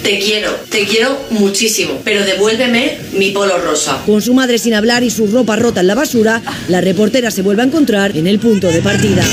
te 0.03 0.19
quiero. 0.19 0.51
Te 0.69 0.85
quiero 0.85 1.17
muchísimo. 1.29 2.01
Pero 2.03 2.25
devuélveme 2.25 2.97
mi 3.13 3.31
polo 3.31 3.57
rosa. 3.59 4.01
Con 4.05 4.21
su 4.21 4.33
madre 4.33 4.57
sin 4.57 4.73
hablar 4.73 5.03
y 5.03 5.09
su 5.09 5.27
ropa 5.27 5.55
rota 5.55 5.79
en 5.79 5.87
la 5.87 5.95
basura, 5.95 6.41
la 6.67 6.81
reportera 6.81 7.31
se 7.31 7.41
vuelve 7.41 7.61
a 7.61 7.65
encontrar 7.65 8.15
en 8.17 8.27
el 8.27 8.39
punto 8.39 8.67
de 8.67 8.81
partida. 8.81 9.23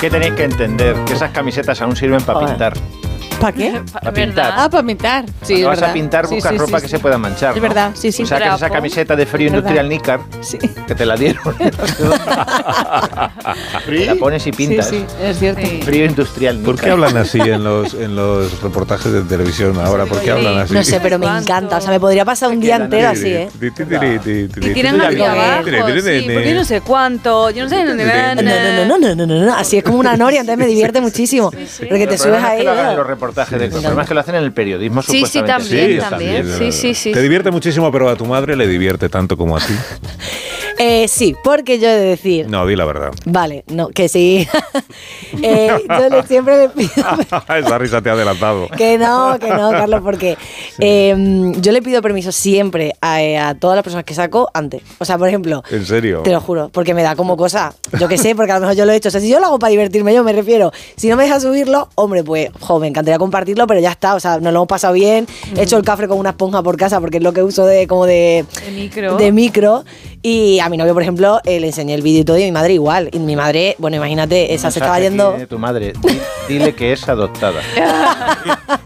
que 0.00 0.08
tenéis 0.08 0.32
que 0.32 0.44
entender 0.44 0.96
que 1.04 1.12
esas 1.12 1.30
camisetas 1.30 1.82
aún 1.82 1.94
sirven 1.94 2.22
para 2.22 2.46
pintar. 2.46 2.72
¿Para 3.40 3.52
qué? 3.52 3.80
Para 3.92 4.12
pintar. 4.12 4.54
Ah, 4.56 4.70
para 4.70 4.86
pintar. 4.86 5.24
Sí, 5.42 5.54
Cuando 5.54 5.58
es 5.58 5.66
vas 5.66 5.76
verdad. 5.76 5.90
a 5.90 5.94
pintar, 5.94 6.26
buscas 6.28 6.52
sí, 6.52 6.58
ropa 6.58 6.78
sí, 6.78 6.82
que 6.82 6.88
sí. 6.88 6.96
se 6.96 6.98
pueda 6.98 7.18
manchar. 7.18 7.50
Es 7.50 7.56
¿no? 7.56 7.62
verdad, 7.62 7.90
sí, 7.94 8.12
sí. 8.12 8.22
O 8.22 8.26
sea, 8.26 8.38
que 8.38 8.48
esa 8.48 8.70
camiseta 8.70 9.16
de 9.16 9.26
frío 9.26 9.48
industrial 9.48 9.88
Nícar, 9.88 10.20
que 10.86 10.94
te 10.94 11.06
la 11.06 11.16
dieron, 11.16 11.42
te 13.86 14.06
la 14.06 14.14
pones 14.16 14.46
y 14.46 14.52
pintas. 14.52 14.88
Sí, 14.88 15.04
sí, 15.08 15.14
es 15.22 15.38
cierto. 15.38 15.62
Frío 15.84 16.04
industrial 16.04 16.58
Nícar. 16.58 16.74
¿Por 16.74 16.84
qué 16.84 16.90
hablan 16.90 17.16
así 17.16 17.40
en 17.40 17.64
los, 17.64 17.94
en 17.94 18.14
los 18.14 18.62
reportajes 18.62 19.12
de 19.12 19.22
televisión 19.22 19.78
ahora? 19.78 20.06
¿Por 20.06 20.20
qué 20.20 20.32
hablan 20.32 20.58
así? 20.58 20.74
No 20.74 20.84
sé, 20.84 21.00
pero 21.00 21.18
me 21.18 21.26
encanta. 21.26 21.78
O 21.78 21.80
sea, 21.80 21.90
me 21.90 22.00
podría 22.00 22.24
pasar 22.24 22.50
un 22.50 22.60
día 22.60 22.76
entero 22.76 23.08
así, 23.08 23.28
¿eh? 23.28 23.48
Y 23.60 23.70
tienen 24.72 24.94
una 24.96 25.08
abajo, 25.08 25.64
sí, 26.00 26.28
porque 26.32 26.54
no 26.54 26.64
sé 26.64 26.80
cuánto, 26.80 27.50
yo 27.50 27.64
no 27.64 27.70
sé 27.70 27.84
dónde 27.84 28.04
van. 28.04 28.36
No, 28.36 28.42
no, 28.42 28.84
no, 28.84 28.98
no, 28.98 29.14
no, 29.14 29.26
no, 29.26 29.46
no, 29.46 29.54
así 29.54 29.78
es 29.78 29.84
como 29.84 29.98
una 29.98 30.16
noria, 30.16 30.40
entonces 30.40 30.58
me 30.58 30.66
divierte 30.66 31.00
muchísimo. 31.00 31.50
Porque 31.50 32.06
te 32.06 32.18
subes 32.18 32.42
ahí. 32.42 32.64
que 32.64 33.29
los 33.36 33.50
reportajes 33.50 33.58
de 33.58 33.64
el 33.66 33.70
problema 33.72 34.02
es 34.02 34.08
que 34.08 34.14
lo 34.14 34.20
hacen 34.20 34.34
en 34.34 34.44
el 34.44 34.52
periodismo 34.52 35.02
Sí, 35.02 35.12
sí, 35.26 35.38
supuestamente. 35.38 35.98
también, 35.98 36.00
también. 36.44 36.58
Sí, 36.58 36.72
sí, 36.72 36.94
sí. 36.94 37.12
Te 37.12 37.22
divierte 37.22 37.50
muchísimo, 37.50 37.90
pero 37.92 38.08
a 38.08 38.16
tu 38.16 38.26
madre 38.26 38.56
le 38.56 38.66
divierte 38.66 39.08
tanto 39.08 39.36
como 39.36 39.56
a 39.56 39.60
ti. 39.60 39.72
Eh, 40.82 41.08
sí, 41.08 41.36
porque 41.44 41.78
yo 41.78 41.88
he 41.88 41.92
de 41.94 42.06
decir. 42.06 42.48
No, 42.48 42.66
di 42.66 42.74
la 42.74 42.86
verdad. 42.86 43.10
Vale, 43.26 43.64
no, 43.68 43.88
que 43.88 44.08
sí. 44.08 44.46
Eh, 45.42 45.70
yo 45.88 46.08
le- 46.08 46.26
siempre 46.26 46.58
le 46.58 46.68
pido 46.70 46.90
Esa 47.56 47.78
risa 47.78 48.02
te 48.02 48.10
ha 48.10 48.14
adelantado. 48.14 48.66
que 48.76 48.98
no, 48.98 49.38
que 49.38 49.48
no, 49.48 49.70
Carlos, 49.70 50.00
porque 50.02 50.36
eh, 50.80 51.52
yo 51.58 51.70
le 51.72 51.82
pido 51.82 52.02
permiso 52.02 52.32
siempre 52.32 52.94
a, 53.00 53.48
a 53.48 53.54
todas 53.54 53.76
las 53.76 53.84
personas 53.84 54.04
que 54.04 54.12
saco 54.14 54.48
antes. 54.54 54.82
O 54.98 55.04
sea, 55.04 55.18
por 55.18 55.28
ejemplo, 55.28 55.62
¿En 55.70 55.86
serio? 55.86 56.22
te 56.22 56.32
lo 56.32 56.40
juro, 56.40 56.68
porque 56.72 56.94
me 56.94 57.02
da 57.02 57.14
como 57.14 57.36
cosa, 57.36 57.72
yo 57.98 58.08
que 58.08 58.18
sé, 58.18 58.34
porque 58.34 58.50
a 58.52 58.56
lo 58.56 58.62
mejor 58.62 58.76
yo 58.76 58.84
lo 58.86 58.92
he 58.92 58.96
hecho. 58.96 59.08
O 59.08 59.12
sea, 59.12 59.20
si 59.20 59.28
yo 59.28 59.38
lo 59.38 59.46
hago 59.46 59.58
para 59.60 59.70
divertirme, 59.70 60.12
yo 60.12 60.24
me 60.24 60.32
refiero. 60.32 60.72
Si 60.96 61.08
no 61.08 61.16
me 61.16 61.24
deja 61.24 61.38
subirlo, 61.38 61.88
hombre, 61.94 62.24
pues, 62.24 62.48
jo, 62.58 62.80
me 62.80 62.88
encantaría 62.88 63.18
compartirlo, 63.18 63.66
pero 63.68 63.78
ya 63.80 63.90
está. 63.92 64.14
O 64.16 64.20
sea, 64.20 64.34
nos 64.40 64.52
lo 64.52 64.58
hemos 64.60 64.68
pasado 64.68 64.94
bien. 64.94 65.26
He 65.56 65.62
hecho 65.62 65.76
el 65.76 65.84
café 65.84 66.08
con 66.08 66.18
una 66.18 66.30
esponja 66.30 66.62
por 66.62 66.76
casa, 66.76 67.00
porque 67.00 67.18
es 67.18 67.22
lo 67.22 67.32
que 67.32 67.42
uso 67.42 67.64
de 67.66 67.86
como 67.86 68.04
de, 68.06 68.44
De 68.66 68.72
micro. 68.72 69.16
de 69.16 69.32
micro. 69.32 69.84
Y 70.22 70.58
a 70.60 70.68
mi 70.68 70.76
novio, 70.76 70.92
por 70.92 71.02
ejemplo, 71.02 71.40
eh, 71.44 71.60
le 71.60 71.68
enseñé 71.68 71.94
el 71.94 72.02
vídeo 72.02 72.20
y 72.20 72.24
todo, 72.24 72.36
y 72.38 72.42
a 72.42 72.46
mi 72.46 72.52
madre 72.52 72.74
igual. 72.74 73.08
Y 73.12 73.18
mi 73.18 73.36
madre, 73.36 73.74
bueno, 73.78 73.96
imagínate, 73.96 74.52
esa 74.52 74.70
se 74.70 74.78
estaba 74.80 75.00
yendo. 75.00 75.32
de 75.32 75.46
tu 75.46 75.58
madre, 75.58 75.92
Di- 76.02 76.20
dile 76.48 76.74
que 76.74 76.92
es 76.92 77.08
adoptada. 77.08 77.60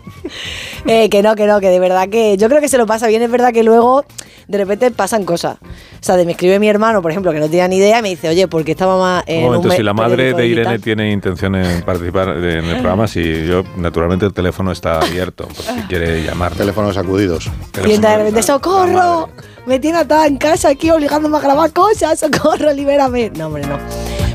Eh, 0.86 1.08
que 1.08 1.22
no, 1.22 1.34
que 1.34 1.46
no, 1.46 1.60
que 1.60 1.68
de 1.70 1.78
verdad 1.80 2.08
que 2.08 2.36
yo 2.36 2.48
creo 2.48 2.60
que 2.60 2.68
se 2.68 2.76
lo 2.78 2.86
pasa 2.86 3.06
bien. 3.06 3.22
Es 3.22 3.30
verdad 3.30 3.52
que 3.52 3.62
luego 3.62 4.04
de 4.48 4.58
repente 4.58 4.90
pasan 4.90 5.24
cosas. 5.24 5.56
O 5.62 5.66
sea, 6.06 6.16
de 6.16 6.26
me 6.26 6.32
escribe 6.32 6.58
mi 6.58 6.68
hermano, 6.68 7.00
por 7.00 7.10
ejemplo, 7.10 7.32
que 7.32 7.40
no 7.40 7.46
tenía 7.48 7.66
ni 7.68 7.76
idea, 7.76 8.00
y 8.00 8.02
me 8.02 8.10
dice, 8.10 8.28
oye, 8.28 8.46
¿por 8.46 8.62
qué 8.64 8.72
esta 8.72 8.86
mamá 8.86 9.24
en 9.26 9.38
Un 9.38 9.44
momento, 9.44 9.62
un 9.62 9.68
me- 9.70 9.76
si 9.76 9.82
la 9.82 9.94
madre 9.94 10.34
de 10.34 10.46
Irene 10.46 10.60
digital?". 10.72 10.80
tiene 10.82 11.10
intención 11.12 11.54
en 11.54 11.80
participar 11.82 12.28
en 12.36 12.64
el 12.66 12.72
programa, 12.76 13.08
si 13.08 13.46
yo, 13.46 13.62
naturalmente 13.78 14.26
el 14.26 14.34
teléfono 14.34 14.70
está 14.72 15.00
abierto, 15.00 15.46
por 15.46 15.56
si 15.64 15.80
quiere 15.88 16.22
llamar. 16.22 16.52
Teléfonos 16.54 16.94
sacudidos. 16.94 17.46
Y 17.46 17.50
entonces 17.78 18.00
de 18.02 18.16
repente, 18.18 18.42
¡socorro! 18.42 19.30
Me 19.64 19.78
tiene 19.80 19.96
atada 19.96 20.26
en 20.26 20.36
casa 20.36 20.68
aquí 20.68 20.90
obligándome 20.90 21.38
a 21.38 21.40
grabar 21.40 21.72
cosas, 21.72 22.20
¡socorro, 22.20 22.70
libérame! 22.74 23.30
No, 23.38 23.46
hombre, 23.46 23.62
no. 23.66 23.78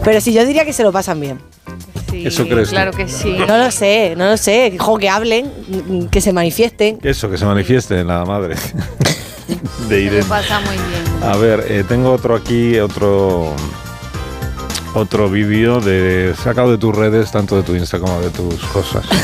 Pero 0.03 0.19
sí, 0.21 0.33
yo 0.33 0.43
diría 0.43 0.65
que 0.65 0.73
se 0.73 0.81
lo 0.81 0.91
pasan 0.91 1.19
bien. 1.19 1.39
Sí, 2.09 2.25
Eso 2.25 2.47
crees 2.47 2.69
tú. 2.69 2.75
Claro 2.75 2.91
que 2.91 3.07
sí. 3.07 3.35
No 3.47 3.57
lo 3.57 3.71
sé, 3.71 4.13
no 4.17 4.29
lo 4.29 4.38
sé. 4.38 4.75
Jo, 4.77 4.97
que 4.97 5.09
hablen, 5.09 5.51
que 6.11 6.21
se 6.21 6.33
manifiesten. 6.33 6.99
Eso, 7.03 7.29
que 7.29 7.38
se 7.38 7.45
manifieste 7.45 7.99
en 7.99 8.07
la 8.07 8.25
madre 8.25 8.55
de 9.88 9.95
Se 9.95 10.01
Irene. 10.01 10.23
pasa 10.25 10.59
muy 10.61 10.75
bien. 10.75 11.23
A 11.23 11.38
ver, 11.38 11.65
eh, 11.69 11.83
tengo 11.88 12.11
otro 12.11 12.35
aquí, 12.35 12.79
otro 12.79 13.53
otro 14.93 15.30
vídeo 15.30 15.80
de 15.82 16.34
sacado 16.42 16.72
de 16.72 16.77
tus 16.77 16.95
redes, 16.95 17.32
tanto 17.32 17.56
de 17.56 17.64
tu 17.64 17.76
Insta 17.76 18.00
como 18.00 18.19
de 18.22 18.30
tus 18.30 18.56
cosas. 18.66 19.06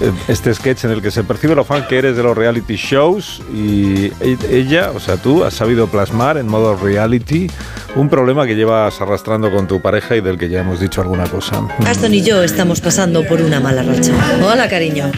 Eh, 0.00 0.12
Este 0.28 0.54
sketch 0.54 0.84
en 0.84 0.92
el 0.92 1.02
que 1.02 1.10
se 1.10 1.24
percibe 1.24 1.56
lo 1.56 1.64
fan 1.64 1.84
que 1.88 1.98
eres 1.98 2.16
de 2.16 2.22
los 2.22 2.38
reality 2.38 2.76
shows 2.76 3.42
y 3.52 4.12
e- 4.20 4.38
ella, 4.48 4.92
o 4.94 5.00
sea, 5.00 5.16
tú 5.16 5.42
has 5.42 5.54
sabido 5.54 5.88
plasmar 5.88 6.36
en 6.38 6.46
modo 6.46 6.76
reality 6.76 7.48
un 7.96 8.08
problema 8.08 8.46
que 8.46 8.54
llevas 8.54 9.00
arrastrando 9.00 9.50
con 9.50 9.66
tu 9.66 9.80
pareja 9.82 10.14
y 10.14 10.20
del 10.20 10.38
que 10.38 10.48
ya 10.48 10.60
hemos 10.60 10.78
dicho 10.78 11.00
alguna 11.00 11.24
cosa. 11.26 11.66
Aston 11.84 12.14
y 12.14 12.22
yo 12.22 12.44
estamos 12.44 12.80
pasando 12.80 13.24
por 13.26 13.42
una 13.42 13.58
mala 13.58 13.82
racha. 13.82 14.12
Hola, 14.40 14.68
cariño. 14.68 15.10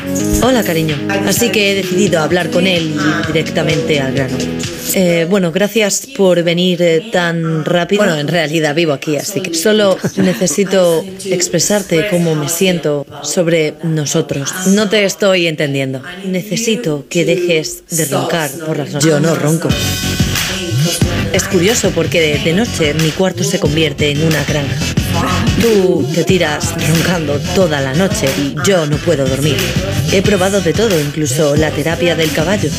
Hola, 0.42 0.64
cariño. 0.64 0.96
Así 1.28 1.52
que 1.52 1.72
he 1.72 1.74
decidido 1.74 2.20
hablar 2.20 2.48
con 2.48 2.66
él 2.66 2.96
directamente 3.26 4.00
al 4.00 4.14
grano. 4.14 4.38
Eh, 4.94 5.26
bueno, 5.28 5.52
gracias 5.52 6.08
por 6.16 6.42
venir 6.42 6.80
eh, 6.82 7.10
tan 7.12 7.64
rápido. 7.66 8.02
Bueno, 8.02 8.18
en 8.18 8.28
realidad 8.28 8.74
vivo 8.74 8.92
aquí, 8.94 9.16
así 9.16 9.40
que 9.42 9.52
solo 9.54 9.89
necesito 10.16 11.04
expresarte 11.24 12.08
cómo 12.10 12.34
me 12.34 12.48
siento 12.48 13.06
sobre 13.22 13.74
nosotros. 13.82 14.50
No 14.68 14.88
te 14.88 15.04
estoy 15.04 15.46
entendiendo. 15.46 16.02
Necesito 16.24 17.04
que 17.08 17.24
dejes 17.24 17.82
de 17.90 18.04
roncar 18.06 18.50
por 18.66 18.78
las 18.78 18.92
noches. 18.92 19.10
Yo 19.10 19.20
no 19.20 19.34
ronco. 19.34 19.68
Es 21.32 21.44
curioso 21.44 21.90
porque 21.94 22.20
de, 22.20 22.38
de 22.38 22.52
noche 22.52 22.94
mi 22.94 23.10
cuarto 23.10 23.44
se 23.44 23.60
convierte 23.60 24.10
en 24.10 24.22
una 24.24 24.42
granja. 24.44 24.76
Tú 25.60 26.06
te 26.14 26.24
tiras 26.24 26.74
roncando 26.88 27.38
toda 27.54 27.80
la 27.80 27.94
noche 27.94 28.28
y 28.38 28.54
yo 28.66 28.86
no 28.86 28.96
puedo 28.96 29.26
dormir. 29.26 29.56
He 30.12 30.22
probado 30.22 30.60
de 30.60 30.72
todo, 30.72 30.98
incluso 30.98 31.54
la 31.56 31.70
terapia 31.70 32.16
del 32.16 32.32
caballo. 32.32 32.70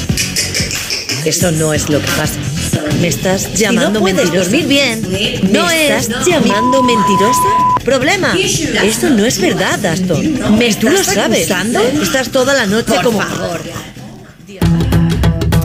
Eso 1.24 1.52
no 1.52 1.74
es 1.74 1.90
lo 1.90 2.00
que 2.00 2.08
pasa. 2.18 2.51
¿Me 3.02 3.08
estás 3.08 3.54
llamando 3.56 4.00
puedes 4.00 4.18
mentirosa? 4.18 4.50
dormir 4.50 4.68
bien, 4.68 5.02
no 5.52 5.66
¿Me 5.66 5.88
es- 5.98 6.08
estás 6.08 6.26
llamando 6.26 6.84
mentirosa? 6.84 7.40
¿Problema? 7.84 8.34
Esto 8.38 9.10
no 9.10 9.26
es 9.26 9.40
verdad, 9.42 9.84
Aston. 9.86 10.58
¿Me 10.58 10.74
¿Tú 10.76 10.88
lo 10.90 11.00
estás 11.00 11.16
sabes? 11.16 11.50
acusando? 11.52 11.80
Estás 11.80 12.30
toda 12.30 12.54
la 12.54 12.66
noche 12.68 12.94
Por 12.94 13.04
como... 13.04 13.22
favor. 13.22 13.62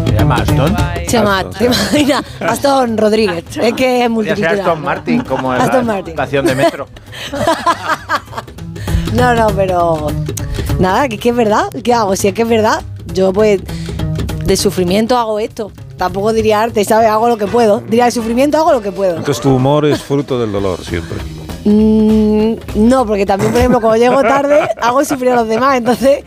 ¿Se 0.06 0.12
llama 0.14 0.36
Aston? 0.36 0.76
Se 1.06 1.12
llama, 1.12 1.50
¿te 1.50 1.64
imaginas? 1.66 2.22
Aston 2.40 2.96
Rodríguez. 2.96 3.44
Es 3.60 3.74
que 3.74 4.04
es 4.04 4.10
multicultural. 4.10 4.58
Aston 4.60 4.82
Martin, 4.82 5.20
como 5.22 5.54
en 5.54 5.60
Aston 5.60 5.86
la 5.86 5.92
Martin. 5.92 6.10
estación 6.10 6.46
de 6.46 6.54
metro. 6.54 6.88
No, 9.12 9.34
no, 9.34 9.46
pero 9.56 10.08
nada, 10.78 11.08
que 11.08 11.14
es 11.14 11.20
que 11.22 11.30
es 11.30 11.36
verdad. 11.36 11.70
¿Qué 11.82 11.94
hago? 11.94 12.14
Si 12.16 12.28
es 12.28 12.34
que 12.34 12.42
es 12.42 12.48
verdad, 12.48 12.82
yo 13.14 13.32
pues 13.32 13.60
de 14.44 14.56
sufrimiento 14.58 15.16
hago 15.16 15.38
esto. 15.38 15.72
Tampoco 15.96 16.32
diría 16.32 16.62
arte, 16.62 16.84
¿sabes? 16.84 17.08
Hago 17.08 17.28
lo 17.28 17.36
que 17.36 17.46
puedo. 17.46 17.80
Diría 17.80 18.04
de 18.06 18.10
sufrimiento 18.10 18.58
hago 18.58 18.72
lo 18.72 18.82
que 18.82 18.92
puedo. 18.92 19.16
Entonces 19.16 19.40
tu 19.42 19.54
humor 19.54 19.86
es 19.86 20.02
fruto 20.02 20.38
del 20.38 20.52
dolor 20.52 20.84
siempre. 20.84 21.18
Mm, 21.64 22.54
no, 22.88 23.06
porque 23.06 23.26
también, 23.26 23.50
por 23.50 23.58
ejemplo, 23.58 23.80
cuando 23.80 23.98
llego 23.98 24.22
tarde, 24.22 24.68
hago 24.80 25.04
sufrir 25.04 25.30
a 25.32 25.36
los 25.36 25.48
demás. 25.48 25.78
Entonces, 25.78 26.22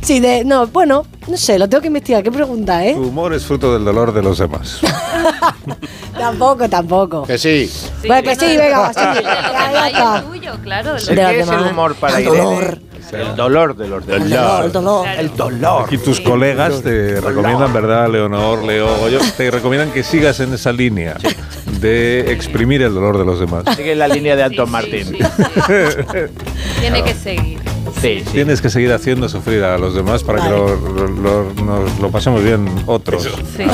sí, 0.00 0.20
de, 0.20 0.44
no, 0.44 0.66
bueno, 0.68 1.04
no 1.26 1.36
sé, 1.36 1.58
lo 1.58 1.68
tengo 1.68 1.82
que 1.82 1.88
investigar. 1.88 2.22
¿Qué 2.22 2.30
pregunta, 2.30 2.84
eh? 2.86 2.94
Tu 2.94 3.02
humor 3.02 3.34
es 3.34 3.44
fruto 3.44 3.72
del 3.74 3.84
dolor 3.84 4.12
de 4.12 4.22
los 4.22 4.38
demás. 4.38 4.78
Tampoco, 6.18 6.68
tampoco. 6.68 7.22
Que 7.24 7.38
sí. 7.38 7.70
Bueno, 8.06 8.22
que 8.22 8.34
sí, 8.36 8.56
venga, 8.56 8.92
sí. 8.92 9.00
De 9.00 9.22
los 9.22 9.24
demás 9.24 10.24
el 10.34 10.60
claro. 10.60 10.94
de 10.94 11.00
¿Qué 11.04 11.14
los 11.14 11.30
el 11.30 11.38
demás. 11.38 11.72
humor 11.72 11.94
para 11.94 12.18
El 12.18 12.24
Irene? 12.28 12.80
Dolor. 13.10 13.30
El 13.30 13.36
dolor 13.36 13.76
de 13.76 13.88
los 13.88 14.06
demás. 14.06 14.64
El 14.64 14.72
dolor. 14.72 15.06
El 15.18 15.36
dolor. 15.36 15.86
Y 15.92 15.98
tus 15.98 16.20
colegas 16.20 16.82
te 16.82 17.20
recomiendan, 17.20 17.72
¿verdad, 17.72 18.08
Leonor, 18.10 18.62
Leo, 18.64 18.96
Goyo? 18.98 19.18
Te 19.36 19.50
recomiendan 19.50 19.90
que 19.92 20.02
sigas 20.02 20.40
en 20.40 20.52
esa 20.54 20.72
línea 20.72 21.16
de 21.80 22.32
exprimir 22.32 22.82
el 22.82 22.94
dolor 22.94 23.18
de 23.18 23.24
los 23.24 23.40
demás. 23.40 23.64
Sigue 23.76 23.94
la 23.94 24.08
línea 24.08 24.36
de 24.36 24.42
Anton 24.44 24.70
Martin. 24.70 25.16
Tiene 26.80 27.02
que 27.04 27.14
seguir. 27.14 27.60
Sí, 28.00 28.20
sí. 28.24 28.32
Tienes 28.32 28.60
que 28.60 28.70
seguir 28.70 28.92
haciendo 28.92 29.28
sufrir 29.28 29.64
a 29.64 29.76
los 29.78 29.94
demás 29.94 30.22
para 30.22 30.42
que 30.42 30.48
lo, 30.48 30.76
lo- 30.76 31.08
lo- 31.08 31.52
nos 31.64 31.98
lo 31.98 32.10
pasemos 32.10 32.42
bien 32.44 32.66
otros. 32.86 33.22
Sí, 33.56 33.64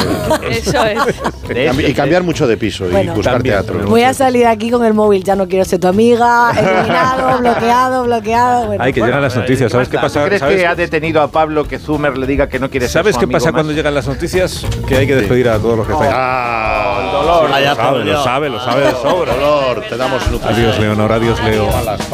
eso 0.50 0.84
es. 0.84 1.88
Y 1.88 1.92
cambiar 1.92 2.22
mucho 2.22 2.46
de 2.46 2.56
piso 2.56 2.84
Bueno. 2.88 3.12
y 3.12 3.16
buscar 3.16 3.34
También, 3.34 3.56
teatro. 3.56 3.84
Voy 3.86 4.02
a 4.02 4.14
salir 4.14 4.46
aquí 4.46 4.70
con 4.70 4.84
el 4.84 4.94
móvil, 4.94 5.22
ya 5.22 5.36
no 5.36 5.46
quiero 5.48 5.64
ser 5.64 5.80
tu 5.80 5.88
amiga, 5.88 6.50
eliminado, 6.56 7.38
bloqueado, 7.40 8.04
bloqueado. 8.04 8.66
Bueno, 8.66 8.82
Hay 8.84 8.92
que 8.92 9.00
llegan 9.16 9.22
las 9.22 9.36
noticias. 9.36 9.72
¿Sabes 9.72 9.88
qué 9.88 9.98
pasa? 9.98 10.20
¿Tú 10.20 10.26
crees 10.26 10.40
¿Sabes, 10.40 10.56
que 10.56 10.66
ha 10.66 10.74
detenido 10.74 11.20
a 11.22 11.28
Pablo 11.30 11.66
que 11.66 11.78
Zumer 11.78 12.16
le 12.16 12.26
diga 12.26 12.48
que 12.48 12.58
no 12.58 12.70
quiere 12.70 12.86
ser 12.86 12.92
¿sabes 13.02 13.14
su 13.14 13.20
qué 13.20 13.24
amigo 13.24 13.36
pasa 13.38 13.46
más? 13.52 13.58
cuando 13.58 13.72
llegan 13.72 13.94
las 13.94 14.06
noticias? 14.06 14.64
Que 14.86 14.96
hay 14.96 15.06
que 15.06 15.16
despedir 15.16 15.48
a 15.48 15.58
todos 15.58 15.78
los 15.78 15.86
que 15.86 15.92
están. 15.92 16.08
Ah, 16.12 17.00
el 17.04 17.12
dolor. 17.12 17.50
Lo 17.50 17.74
sabe, 17.74 18.04
lo 18.04 18.22
sabe, 18.22 18.50
lo 18.50 18.60
sabe 18.60 18.84
de 18.86 18.92
sobra. 18.92 19.32
Dolor, 19.34 19.82
te 19.88 19.96
damos 19.96 20.30
nutrición. 20.30 20.54
Adiós, 20.54 20.78
Leonor. 20.78 21.12
Adiós, 21.12 21.42
Leo. 21.42 21.68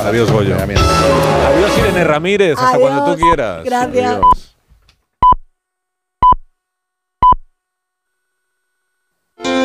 Adiós, 0.07 0.31
Goyo. 0.31 0.57
Adiós, 0.57 1.79
Irene 1.79 2.05
Ramírez. 2.05 2.57
Hasta 2.59 2.77
Adiós, 2.77 2.81
cuando 2.91 3.13
tú 3.15 3.21
quieras. 3.21 3.65
gracias. 3.65 4.07
Adiós. 4.07 4.49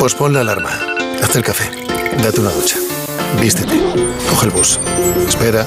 Pues 0.00 0.14
pon 0.14 0.32
la 0.32 0.40
alarma, 0.40 0.70
haz 1.22 1.36
el 1.36 1.42
café, 1.42 1.64
date 2.22 2.40
una 2.40 2.50
ducha, 2.50 2.76
vístete, 3.40 3.78
coge 4.30 4.46
el 4.46 4.52
bus, 4.52 4.78
espera, 5.28 5.66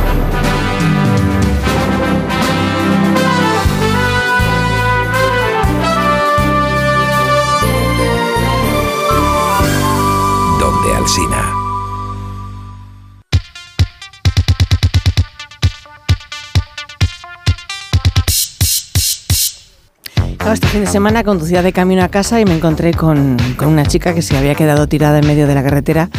Este 20.53 20.67
fin 20.67 20.81
de 20.81 20.87
semana 20.87 21.23
conducía 21.23 21.61
de 21.61 21.71
camino 21.71 22.03
a 22.03 22.09
casa 22.09 22.41
y 22.41 22.45
me 22.45 22.53
encontré 22.53 22.93
con, 22.93 23.37
con 23.55 23.69
una 23.69 23.85
chica 23.85 24.13
que 24.13 24.21
se 24.21 24.35
había 24.35 24.53
quedado 24.53 24.85
tirada 24.85 25.19
en 25.19 25.25
medio 25.25 25.47
de 25.47 25.55
la 25.55 25.63
carretera 25.63 26.09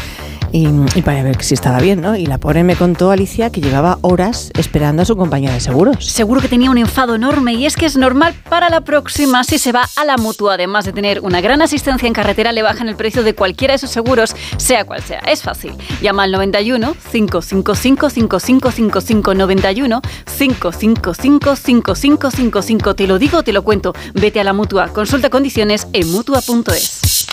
y, 0.52 0.68
y 0.94 1.02
para 1.02 1.22
ver 1.22 1.42
si 1.42 1.54
estaba 1.54 1.80
bien, 1.80 2.00
¿no? 2.00 2.16
Y 2.16 2.26
la 2.26 2.38
pobre 2.38 2.62
me 2.62 2.76
contó, 2.76 3.10
Alicia, 3.10 3.50
que 3.50 3.60
llevaba 3.60 3.98
horas 4.02 4.50
esperando 4.58 5.02
a 5.02 5.04
su 5.04 5.16
compañía 5.16 5.52
de 5.52 5.60
seguros. 5.60 6.04
Seguro 6.06 6.40
que 6.40 6.48
tenía 6.48 6.70
un 6.70 6.78
enfado 6.78 7.14
enorme 7.14 7.54
y 7.54 7.66
es 7.66 7.76
que 7.76 7.86
es 7.86 7.96
normal 7.96 8.34
para 8.48 8.68
la 8.68 8.82
próxima 8.82 9.44
si 9.44 9.58
se 9.58 9.72
va 9.72 9.88
a 9.96 10.04
la 10.04 10.16
mutua. 10.16 10.54
Además 10.54 10.84
de 10.84 10.92
tener 10.92 11.20
una 11.20 11.40
gran 11.40 11.62
asistencia 11.62 12.06
en 12.06 12.12
carretera, 12.12 12.52
le 12.52 12.62
bajan 12.62 12.88
el 12.88 12.96
precio 12.96 13.22
de 13.22 13.34
cualquiera 13.34 13.72
de 13.72 13.78
sus 13.78 13.90
seguros, 13.90 14.36
sea 14.56 14.84
cual 14.84 15.02
sea. 15.02 15.20
Es 15.20 15.42
fácil. 15.42 15.74
Llama 16.00 16.24
al 16.24 16.32
91 16.32 16.94
555 17.10 18.10
5555 18.10 19.34
91 19.34 20.02
555 20.38 21.14
5555. 21.54 22.94
Te 22.94 23.06
lo 23.06 23.18
digo, 23.18 23.42
te 23.42 23.52
lo 23.52 23.62
cuento. 23.62 23.94
Vete 24.14 24.40
a 24.40 24.44
la 24.44 24.52
mutua. 24.52 24.88
Consulta 24.88 25.30
condiciones 25.30 25.86
en 25.92 26.10
mutua.es. 26.10 27.26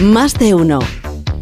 Más 0.00 0.34
de 0.34 0.54
uno. 0.54 0.80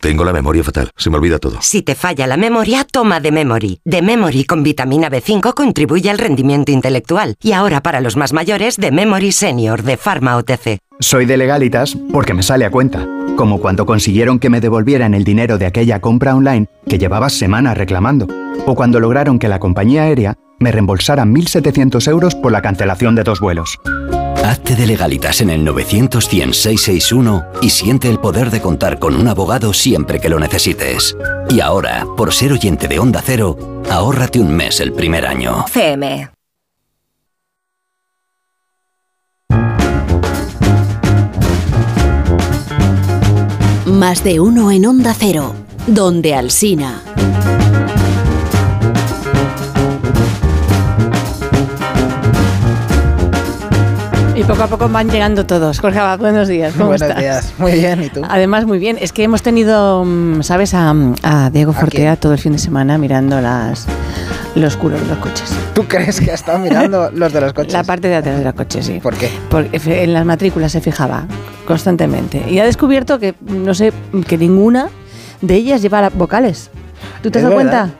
Tengo 0.00 0.24
la 0.24 0.32
memoria 0.32 0.64
fatal, 0.64 0.90
se 0.96 1.10
me 1.10 1.16
olvida 1.16 1.38
todo. 1.38 1.58
Si 1.60 1.82
te 1.82 1.94
falla 1.94 2.26
la 2.26 2.38
memoria, 2.38 2.86
toma 2.90 3.20
de 3.20 3.30
Memory. 3.32 3.80
De 3.84 4.00
Memory 4.00 4.44
con 4.44 4.62
vitamina 4.62 5.10
B5 5.10 5.52
contribuye 5.52 6.08
al 6.08 6.16
rendimiento 6.16 6.72
intelectual. 6.72 7.36
Y 7.42 7.52
ahora 7.52 7.82
para 7.82 8.00
los 8.00 8.16
más 8.16 8.32
mayores, 8.32 8.78
de 8.78 8.92
Memory 8.92 9.30
Senior 9.30 9.82
de 9.82 9.98
Pharma 9.98 10.38
OTC. 10.38 10.78
Soy 11.00 11.26
de 11.26 11.36
legalitas 11.36 11.96
porque 12.12 12.32
me 12.32 12.42
sale 12.42 12.64
a 12.64 12.70
cuenta. 12.70 13.06
Como 13.36 13.60
cuando 13.60 13.84
consiguieron 13.84 14.38
que 14.38 14.48
me 14.48 14.60
devolvieran 14.62 15.12
el 15.12 15.24
dinero 15.24 15.58
de 15.58 15.66
aquella 15.66 16.00
compra 16.00 16.34
online 16.34 16.68
que 16.88 16.98
llevaba 16.98 17.28
semanas 17.28 17.76
reclamando. 17.76 18.26
O 18.66 18.74
cuando 18.74 19.00
lograron 19.00 19.38
que 19.38 19.48
la 19.48 19.60
compañía 19.60 20.04
aérea 20.04 20.36
me 20.58 20.72
reembolsara 20.72 21.24
1.700 21.24 22.08
euros 22.08 22.34
por 22.34 22.52
la 22.52 22.62
cancelación 22.62 23.14
de 23.14 23.24
dos 23.24 23.40
vuelos. 23.40 23.78
Hazte 24.50 24.74
de 24.74 24.84
legalitas 24.84 25.42
en 25.42 25.50
el 25.50 25.64
900 25.64 26.24
661 26.24 27.44
y 27.62 27.70
siente 27.70 28.10
el 28.10 28.18
poder 28.18 28.50
de 28.50 28.60
contar 28.60 28.98
con 28.98 29.14
un 29.14 29.28
abogado 29.28 29.72
siempre 29.72 30.18
que 30.18 30.28
lo 30.28 30.40
necesites. 30.40 31.16
Y 31.48 31.60
ahora, 31.60 32.04
por 32.16 32.34
ser 32.34 32.50
oyente 32.50 32.88
de 32.88 32.98
Onda 32.98 33.22
Cero, 33.24 33.56
ahórrate 33.88 34.40
un 34.40 34.52
mes 34.52 34.80
el 34.80 34.92
primer 34.92 35.24
año. 35.24 35.66
CM. 35.72 36.30
Más 43.86 44.24
de 44.24 44.40
uno 44.40 44.72
en 44.72 44.84
Onda 44.84 45.14
Cero. 45.16 45.54
Donde 45.86 46.34
Alsina. 46.34 47.04
Y 54.40 54.44
poco 54.44 54.62
a 54.62 54.68
poco 54.68 54.88
van 54.88 55.10
llegando 55.10 55.44
todos. 55.44 55.80
Jorge 55.80 55.98
Abad, 55.98 56.18
buenos 56.18 56.48
días. 56.48 56.72
¿Cómo 56.72 56.86
Buenos 56.86 57.02
estás? 57.02 57.20
días. 57.20 57.52
Muy 57.58 57.72
bien, 57.72 58.02
¿y 58.02 58.08
tú? 58.08 58.22
Además, 58.26 58.64
muy 58.64 58.78
bien. 58.78 58.96
Es 58.98 59.12
que 59.12 59.22
hemos 59.22 59.42
tenido, 59.42 60.02
mm, 60.06 60.40
¿sabes? 60.42 60.72
A, 60.72 60.94
a 61.22 61.50
Diego 61.50 61.74
Fortea 61.74 62.16
todo 62.16 62.32
el 62.32 62.38
fin 62.38 62.52
de 62.52 62.58
semana 62.58 62.96
mirando 62.96 63.38
las, 63.42 63.84
los 64.54 64.78
culos 64.78 64.98
de 65.02 65.08
los 65.08 65.18
coches. 65.18 65.52
¿Tú 65.74 65.84
crees 65.86 66.22
que 66.22 66.30
ha 66.30 66.34
estado 66.34 66.58
mirando 66.58 67.10
los 67.14 67.34
de 67.34 67.42
los 67.42 67.52
coches? 67.52 67.74
La 67.74 67.84
parte 67.84 68.08
de 68.08 68.16
atrás 68.16 68.38
de 68.38 68.44
los 68.44 68.54
coches, 68.54 68.86
sí. 68.86 68.98
¿Por 68.98 69.14
qué? 69.14 69.28
Porque 69.50 70.04
en 70.04 70.14
las 70.14 70.24
matrículas 70.24 70.72
se 70.72 70.80
fijaba 70.80 71.26
constantemente. 71.66 72.42
Y 72.48 72.60
ha 72.60 72.64
descubierto 72.64 73.18
que, 73.18 73.34
no 73.46 73.74
sé, 73.74 73.92
que 74.26 74.38
ninguna 74.38 74.88
de 75.42 75.54
ellas 75.56 75.82
lleva 75.82 76.08
vocales. 76.08 76.70
¿Tú 77.22 77.30
te 77.30 77.40
has 77.40 77.44
dado 77.44 77.56
verdad. 77.58 77.88
cuenta? 77.90 77.94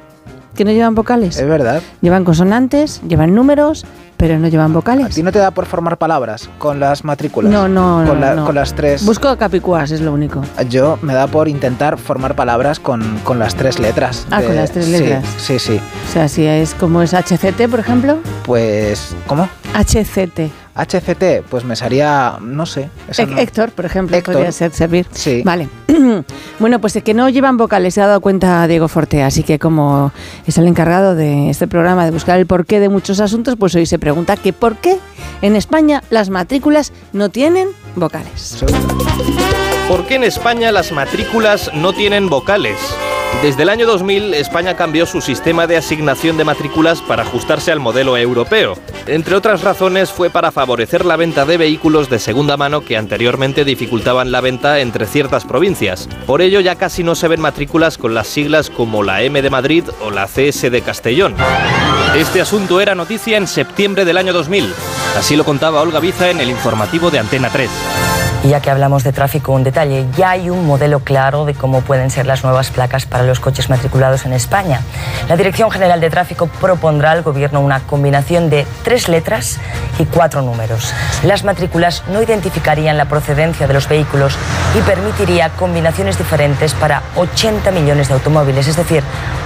Que 0.54 0.64
no 0.64 0.70
llevan 0.70 0.94
vocales. 0.94 1.38
Es 1.38 1.46
verdad. 1.46 1.82
Llevan 2.00 2.24
consonantes, 2.24 3.02
llevan 3.06 3.34
números, 3.34 3.84
pero 4.20 4.38
no 4.38 4.48
llevan 4.48 4.74
vocales. 4.74 5.06
¿A 5.06 5.08
ti 5.08 5.22
no 5.22 5.32
te 5.32 5.38
da 5.38 5.50
por 5.50 5.64
formar 5.64 5.96
palabras 5.96 6.50
con 6.58 6.78
las 6.78 7.04
matrículas? 7.04 7.50
No, 7.50 7.68
no, 7.68 8.04
con, 8.06 8.20
no, 8.20 8.26
la- 8.26 8.34
no. 8.34 8.44
con 8.44 8.54
las 8.54 8.74
tres. 8.74 9.06
Busco 9.06 9.34
capicuas, 9.38 9.90
es 9.92 10.02
lo 10.02 10.12
único. 10.12 10.42
Yo 10.68 10.98
me 11.00 11.14
da 11.14 11.26
por 11.26 11.48
intentar 11.48 11.96
formar 11.96 12.36
palabras 12.36 12.78
con, 12.78 13.18
con 13.24 13.38
las 13.38 13.54
tres 13.54 13.78
letras. 13.78 14.26
Ah, 14.30 14.42
con 14.42 14.54
las 14.54 14.72
tres 14.72 14.84
sí, 14.84 14.92
letras. 14.92 15.24
Sí, 15.38 15.58
sí. 15.58 15.80
O 16.08 16.12
sea, 16.12 16.28
si 16.28 16.44
es 16.44 16.74
como 16.74 17.00
es 17.00 17.14
HCT, 17.14 17.66
por 17.70 17.80
ejemplo. 17.80 18.18
Pues, 18.44 19.16
¿cómo? 19.26 19.48
HCT. 19.74 20.50
HCT, 20.74 21.46
pues 21.48 21.64
me 21.64 21.76
sería, 21.76 22.38
no 22.40 22.66
sé. 22.66 22.90
no. 23.26 23.38
Héctor, 23.38 23.72
por 23.72 23.84
ejemplo, 23.84 24.16
Héctor. 24.16 24.34
podría 24.34 24.52
ser 24.52 24.72
servir. 24.72 25.06
Sí. 25.12 25.42
Vale. 25.44 25.68
bueno, 26.58 26.80
pues 26.80 26.96
es 26.96 27.02
que 27.02 27.14
no 27.14 27.28
llevan 27.28 27.56
vocales, 27.56 27.94
se 27.94 28.02
ha 28.02 28.06
dado 28.06 28.20
cuenta 28.20 28.66
Diego 28.66 28.88
Fortea, 28.88 29.26
así 29.26 29.42
que 29.42 29.58
como 29.58 30.12
es 30.46 30.58
el 30.58 30.66
encargado 30.66 31.14
de 31.14 31.50
este 31.50 31.66
programa 31.66 32.04
de 32.04 32.10
buscar 32.10 32.38
el 32.38 32.46
porqué 32.46 32.80
de 32.80 32.88
muchos 32.88 33.20
asuntos, 33.20 33.56
pues 33.58 33.74
hoy 33.74 33.86
se 33.86 33.98
pregunta 33.98 34.36
que 34.36 34.52
por 34.52 34.76
qué 34.76 34.98
en 35.42 35.56
España 35.56 36.02
las 36.10 36.30
matrículas 36.30 36.92
no 37.12 37.28
tienen 37.28 37.68
vocales. 37.96 38.64
¿Por 39.90 40.06
qué 40.06 40.14
en 40.14 40.22
España 40.22 40.70
las 40.70 40.92
matrículas 40.92 41.74
no 41.74 41.92
tienen 41.92 42.28
vocales? 42.28 42.78
Desde 43.42 43.64
el 43.64 43.68
año 43.68 43.88
2000, 43.88 44.34
España 44.34 44.76
cambió 44.76 45.04
su 45.04 45.20
sistema 45.20 45.66
de 45.66 45.76
asignación 45.76 46.36
de 46.36 46.44
matrículas 46.44 47.02
para 47.02 47.24
ajustarse 47.24 47.72
al 47.72 47.80
modelo 47.80 48.16
europeo. 48.16 48.78
Entre 49.08 49.34
otras 49.34 49.62
razones, 49.62 50.12
fue 50.12 50.30
para 50.30 50.52
favorecer 50.52 51.04
la 51.04 51.16
venta 51.16 51.44
de 51.44 51.56
vehículos 51.56 52.08
de 52.08 52.20
segunda 52.20 52.56
mano 52.56 52.82
que 52.82 52.96
anteriormente 52.96 53.64
dificultaban 53.64 54.30
la 54.30 54.40
venta 54.40 54.78
entre 54.78 55.06
ciertas 55.06 55.44
provincias. 55.44 56.08
Por 56.24 56.40
ello, 56.40 56.60
ya 56.60 56.76
casi 56.76 57.02
no 57.02 57.16
se 57.16 57.26
ven 57.26 57.40
matrículas 57.40 57.98
con 57.98 58.14
las 58.14 58.28
siglas 58.28 58.70
como 58.70 59.02
la 59.02 59.22
M 59.22 59.42
de 59.42 59.50
Madrid 59.50 59.82
o 60.04 60.12
la 60.12 60.28
CS 60.28 60.70
de 60.70 60.82
Castellón. 60.82 61.34
Este 62.14 62.40
asunto 62.40 62.80
era 62.80 62.94
noticia 62.94 63.36
en 63.36 63.48
septiembre 63.48 64.04
del 64.04 64.18
año 64.18 64.32
2000. 64.32 64.72
Así 65.18 65.34
lo 65.34 65.44
contaba 65.44 65.80
Olga 65.80 65.98
Biza 65.98 66.30
en 66.30 66.38
el 66.38 66.48
informativo 66.48 67.10
de 67.10 67.18
Antena 67.18 67.50
3. 67.50 67.68
Y 68.42 68.48
ya 68.48 68.60
que 68.60 68.70
hablamos 68.70 69.04
de 69.04 69.12
tráfico, 69.12 69.52
un 69.52 69.64
detalle. 69.64 70.06
Ya 70.16 70.30
hay 70.30 70.48
un 70.48 70.66
modelo 70.66 71.00
claro 71.00 71.44
de 71.44 71.52
cómo 71.52 71.82
pueden 71.82 72.10
ser 72.10 72.26
las 72.26 72.42
nuevas 72.42 72.70
placas 72.70 73.04
para 73.04 73.24
los 73.24 73.38
coches 73.38 73.68
matriculados 73.68 74.24
en 74.24 74.32
España. 74.32 74.80
La 75.28 75.36
Dirección 75.36 75.70
General 75.70 76.00
de 76.00 76.08
Tráfico 76.08 76.46
propondrá 76.46 77.12
al 77.12 77.22
Gobierno 77.22 77.60
una 77.60 77.80
combinación 77.80 78.48
de 78.48 78.66
tres 78.82 79.08
letras 79.08 79.58
y 79.98 80.06
cuatro 80.06 80.40
números. 80.40 80.94
Las 81.22 81.44
matrículas 81.44 82.02
no 82.10 82.22
identificarían 82.22 82.96
la 82.96 83.04
procedencia 83.04 83.66
de 83.66 83.74
los 83.74 83.86
vehículos 83.86 84.34
y 84.74 84.80
permitiría 84.80 85.50
combinaciones 85.50 86.16
diferentes 86.16 86.72
para 86.72 87.02
80 87.16 87.70
millones 87.72 88.08
de 88.08 88.14
automóviles. 88.14 88.68
Es 88.68 88.76
decir, 88.76 89.02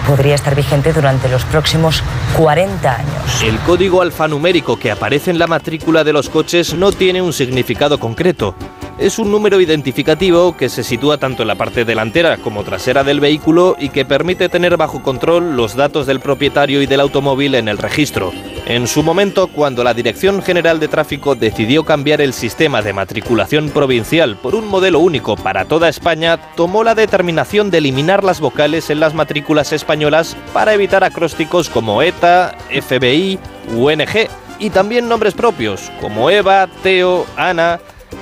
podría 0.06 0.36
estar 0.36 0.54
vigente 0.54 0.92
durante 0.92 1.28
los 1.28 1.44
próximos 1.44 2.04
40 2.36 2.94
años. 2.94 3.42
El 3.42 3.58
código 3.60 4.02
alfanumérico 4.02 4.78
que 4.78 4.92
aparece 4.92 5.32
en 5.32 5.40
la 5.40 5.48
matrícula 5.48 6.04
de 6.04 6.12
los 6.12 6.28
coches 6.28 6.74
no 6.74 6.92
tiene 6.92 7.22
un 7.22 7.32
significado 7.32 7.98
concreto. 7.98 8.54
Es 8.96 9.18
un 9.18 9.32
número 9.32 9.60
identificativo 9.60 10.56
que 10.56 10.68
se 10.68 10.84
sitúa 10.84 11.18
tanto 11.18 11.42
en 11.42 11.48
la 11.48 11.56
parte 11.56 11.84
delantera 11.84 12.36
como 12.36 12.62
trasera 12.62 13.02
del 13.02 13.18
vehículo 13.18 13.74
y 13.78 13.88
que 13.88 14.04
permite 14.04 14.48
tener 14.48 14.76
bajo 14.76 15.02
control 15.02 15.56
los 15.56 15.74
datos 15.74 16.06
del 16.06 16.20
propietario 16.20 16.80
y 16.80 16.86
del 16.86 17.00
automóvil 17.00 17.56
en 17.56 17.66
el 17.66 17.78
registro. 17.78 18.32
En 18.66 18.86
su 18.86 19.02
momento, 19.02 19.48
cuando 19.48 19.82
la 19.82 19.94
Dirección 19.94 20.42
General 20.42 20.78
de 20.78 20.86
Tráfico 20.86 21.34
decidió 21.34 21.84
cambiar 21.84 22.20
el 22.20 22.32
sistema 22.32 22.82
de 22.82 22.92
matriculación 22.92 23.68
provincial 23.70 24.36
por 24.36 24.54
un 24.54 24.68
modelo 24.68 25.00
único 25.00 25.36
para 25.36 25.64
toda 25.64 25.88
España, 25.88 26.38
tomó 26.54 26.84
la 26.84 26.94
determinación 26.94 27.70
de 27.72 27.78
eliminar 27.78 28.22
las 28.22 28.40
vocales 28.40 28.90
en 28.90 29.00
las 29.00 29.12
matrículas 29.12 29.72
españolas 29.72 30.36
para 30.52 30.72
evitar 30.72 31.02
acrósticos 31.02 31.68
como 31.68 32.00
ETA, 32.00 32.56
FBI, 32.70 33.40
UNG. 33.76 34.28
y 34.60 34.70
también 34.70 35.08
nombres 35.08 35.34
propios, 35.34 35.90
como 36.00 36.30
Eva, 36.30 36.68
Teo, 36.82 37.26
Ana, 37.36 37.80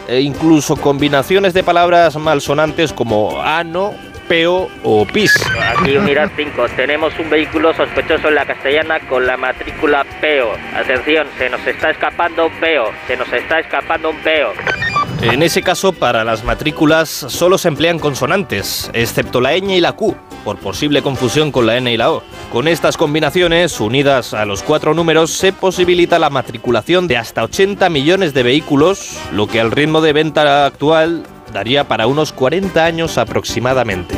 e 0.09 0.21
incluso 0.21 0.77
combinaciones 0.77 1.55
de 1.55 1.63
palabras 1.63 2.17
malsonantes 2.17 2.93
como 2.93 3.41
ano, 3.41 3.95
peo 4.29 4.69
o 4.83 5.05
pis. 5.07 5.33
Aquí 5.79 5.97
unidad 5.97 6.31
5, 6.35 6.67
tenemos 6.77 7.13
un 7.19 7.29
vehículo 7.29 7.75
sospechoso 7.75 8.29
en 8.29 8.37
la 8.37 8.47
castellana 8.47 9.01
con 9.09 9.27
la 9.27 9.37
matrícula 9.37 10.07
peo. 10.21 10.53
Atención, 10.75 11.27
se 11.39 11.51
nos 11.51 11.67
está 11.67 11.91
escapando 11.91 12.47
un 12.47 12.53
peo, 12.53 12.91
se 13.07 13.17
nos 13.17 13.33
está 13.33 13.61
escapando 13.61 14.11
un 14.11 14.17
peo. 14.19 14.53
En 15.23 15.41
ese 15.45 15.63
caso, 15.63 15.93
para 15.93 16.25
las 16.25 16.43
matrículas 16.43 17.09
solo 17.09 17.57
se 17.57 17.69
emplean 17.69 18.01
consonantes, 18.01 18.91
excepto 18.93 19.41
la 19.41 19.57
ñ 19.57 19.77
y 19.77 19.81
la 19.81 19.93
q, 19.93 20.17
por 20.45 20.59
posible 20.59 21.01
confusión 21.01 21.53
con 21.53 21.65
la 21.65 21.77
n 21.77 21.93
y 21.93 21.97
la 21.97 22.11
o. 22.11 22.25
Con 22.51 22.67
estas 22.67 22.97
combinaciones, 22.97 23.79
unidas 23.81 24.35
a 24.35 24.45
los 24.45 24.65
cuatro 24.65 24.95
números, 24.95 25.31
se 25.31 25.53
posibilita 25.53 26.19
la 26.19 26.29
matriculación 26.29 27.07
de 27.07 27.19
hasta 27.19 27.45
80 27.45 27.89
millones 27.89 28.35
de 28.35 28.43
vehículos, 28.43 29.17
lo 29.33 29.47
que 29.47 29.61
al 29.61 29.71
ritmo 29.71 30.01
de 30.01 30.13
venta 30.13 30.67
actual 30.67 31.23
daría 31.53 31.87
para 31.87 32.09
unos 32.09 32.33
40 32.33 32.85
años 32.85 33.17
aproximadamente. 33.17 34.17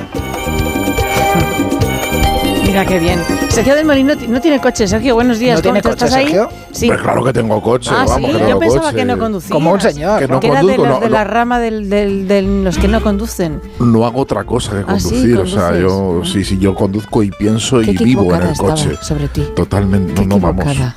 Mira 2.75 2.87
qué 2.87 2.99
bien. 2.99 3.21
Sergio 3.51 3.77
del 3.77 3.85
Molino 3.87 4.15
no 4.29 4.41
tiene 4.41 4.59
coche. 4.61 4.89
Sergio, 4.89 5.15
buenos 5.15 5.39
días. 5.39 5.59
¿No 5.59 5.63
tiene 5.63 5.81
¿Cómo 5.81 5.95
coche, 5.95 6.07
estás 6.07 6.19
ahí? 6.19 6.25
Sergio? 6.27 6.49
Sí. 6.73 6.89
Pues 6.89 7.01
claro 7.03 7.23
que 7.23 7.33
tengo 7.33 7.63
coche, 7.63 7.91
Ah, 7.93 8.05
vamos, 8.09 8.33
sí, 8.33 8.37
que 8.37 8.49
yo 8.51 8.59
pensaba 8.59 8.85
coche. 8.87 8.97
que 8.97 9.05
no 9.05 9.17
conducías. 9.17 9.53
Como 9.53 9.73
un 9.73 9.81
señor. 9.81 10.19
Que 10.19 10.27
no 10.27 10.41
que 10.41 10.49
era 10.49 10.57
de 10.57 10.61
conduzco, 10.63 10.83
los 10.85 10.95
no, 10.95 11.01
de 11.05 11.11
la 11.11 11.25
no. 11.25 11.31
rama 11.31 11.61
del- 11.61 11.89
del- 11.89 12.27
de 12.27 12.43
los 12.43 12.77
que 12.77 12.89
no 12.89 13.01
conducen. 13.01 13.61
No 13.79 14.05
hago 14.05 14.21
otra 14.21 14.43
cosa 14.43 14.73
que 14.73 14.85
Ah, 14.89 14.99
sí, 14.99 15.09
conducir, 15.11 15.39
o 15.39 15.47
sea, 15.47 15.79
yo 15.79 16.23
sí, 16.25 16.43
sí, 16.45 16.59
yo 16.59 16.75
conduzco 16.75 17.23
y 17.23 17.31
pienso 17.31 17.79
Qué 17.81 17.93
y 17.93 17.97
vivo 17.97 18.35
en 18.35 18.43
el 18.43 18.57
coche. 18.57 18.97
sobre 19.01 19.29
ti. 19.29 19.47
Totalmente, 19.55 20.13
no, 20.27 20.37
no 20.37 20.41
vamos. 20.41 20.65
Equivocada. 20.67 20.97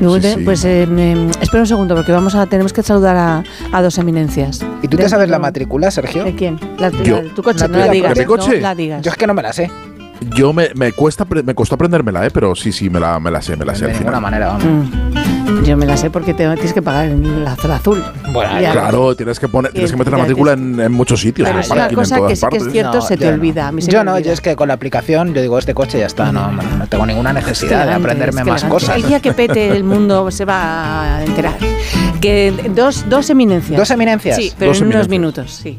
Luego 0.00 0.20
Sí, 0.20 0.34
sí. 0.34 0.40
Pues 0.44 0.62
eh, 0.66 0.86
me- 0.90 1.30
espera 1.40 1.60
un 1.62 1.66
segundo 1.66 1.94
porque 1.94 2.12
vamos 2.12 2.34
a 2.34 2.44
tenemos 2.44 2.74
que 2.74 2.82
saludar 2.82 3.16
a, 3.16 3.44
a 3.72 3.80
dos 3.82 3.96
eminencias. 3.96 4.60
¿Y 4.82 4.88
tú 4.88 4.98
te 4.98 5.08
sabes 5.08 5.30
la 5.30 5.38
matrícula, 5.38 5.90
Sergio? 5.90 6.24
¿De 6.24 6.34
quién? 6.34 6.60
La, 6.78 6.90
la 6.90 7.02
Yo. 7.02 7.22
de 7.22 7.30
tu 7.30 7.42
coche, 7.42 7.60
La 7.60 7.68
no 7.68 7.78
la 7.78 7.88
digas. 7.88 8.12
¿de 8.14 8.20
mi 8.20 8.26
coche? 8.26 8.56
No 8.56 8.60
la 8.60 8.74
digas. 8.74 9.00
Yo 9.00 9.10
es 9.10 9.16
que 9.16 9.26
no 9.26 9.32
me 9.32 9.40
la 9.42 9.54
sé. 9.54 9.70
Yo 10.36 10.52
me, 10.52 10.70
me 10.74 10.92
cuesta 10.92 11.24
pre- 11.24 11.42
me 11.42 11.54
costó 11.54 11.74
aprendérmela, 11.74 12.24
¿eh? 12.26 12.30
pero 12.32 12.54
sí, 12.54 12.72
sí, 12.72 12.88
me 12.88 12.98
la, 13.00 13.20
me 13.20 13.30
la 13.30 13.42
sé, 13.42 13.56
me 13.56 13.64
la 13.64 13.74
sé 13.74 13.86
de 13.86 13.92
al 13.92 13.98
ninguna 13.98 14.18
final. 14.18 14.22
manera, 14.22 14.46
vamos. 14.48 14.64
Mm. 14.64 15.64
Yo 15.64 15.76
me 15.76 15.86
la 15.86 15.96
sé 15.96 16.10
porque 16.10 16.34
te, 16.34 16.44
tienes 16.54 16.72
que 16.72 16.82
pagar 16.82 17.06
en 17.06 17.44
la 17.44 17.54
zona 17.56 17.76
azul. 17.76 18.02
Bueno, 18.32 18.60
Ya. 18.60 18.72
Claro, 18.72 19.14
tienes 19.14 19.38
que 19.38 19.48
poner, 19.48 19.72
tienes 19.72 19.90
que 19.90 19.96
meter 19.96 20.12
la 20.12 20.18
matrícula 20.18 20.52
en, 20.52 20.78
en 20.80 20.92
muchos 20.92 21.20
sitios, 21.20 21.46
Pero 21.46 21.58
en 21.58 21.64
es 21.64 21.70
el 21.70 21.76
una 21.76 21.88
cosa 21.90 22.14
que 22.16 22.20
todas 22.20 22.38
sí 22.38 22.46
que 22.50 22.56
es 22.56 22.72
cierto, 22.72 23.00
se 23.00 23.16
te 23.16 23.24
yo 23.24 23.30
no. 23.30 23.34
olvida. 23.36 23.68
A 23.68 23.72
mí 23.72 23.82
se 23.82 23.90
yo 23.90 23.98
me 23.98 24.04
no, 24.04 24.12
olvida. 24.14 24.26
yo 24.26 24.32
es 24.32 24.40
que 24.40 24.56
con 24.56 24.68
la 24.68 24.74
aplicación, 24.74 25.34
yo 25.34 25.40
digo, 25.42 25.58
este 25.58 25.74
coche 25.74 25.98
ya 25.98 26.06
está, 26.06 26.32
no, 26.32 26.50
no 26.52 26.86
tengo 26.88 27.06
ninguna 27.06 27.30
Es 27.30 27.36
que 27.36 27.42
necesidad 27.50 27.86
de 27.86 27.92
aprenderme 27.92 28.40
es 28.40 28.44
que 28.44 28.50
más 28.50 28.64
cosas. 28.64 28.96
El 28.96 29.02
día 29.04 29.20
que 29.20 29.32
pete 29.32 29.68
el 29.68 29.84
mundo 29.84 30.30
se 30.30 30.44
va 30.44 31.16
a 31.18 31.24
enterar. 31.24 31.54
Que 32.20 32.52
dos, 32.74 33.04
dos 33.08 33.28
eminencias. 33.30 33.78
¿Dos 33.78 33.90
eminencias? 33.90 34.36
Sí, 34.36 34.52
pero 34.58 34.70
Dos 34.72 34.80
en 34.80 34.88
unos 34.88 35.08
minutos, 35.08 35.50
sí. 35.52 35.78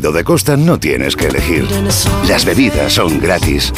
de 0.00 0.24
Costa 0.24 0.56
no 0.56 0.80
tienes 0.80 1.14
que 1.14 1.26
elegir. 1.26 1.68
Las 2.26 2.46
bebidas 2.46 2.94
son 2.94 3.20
gratis. 3.20 3.72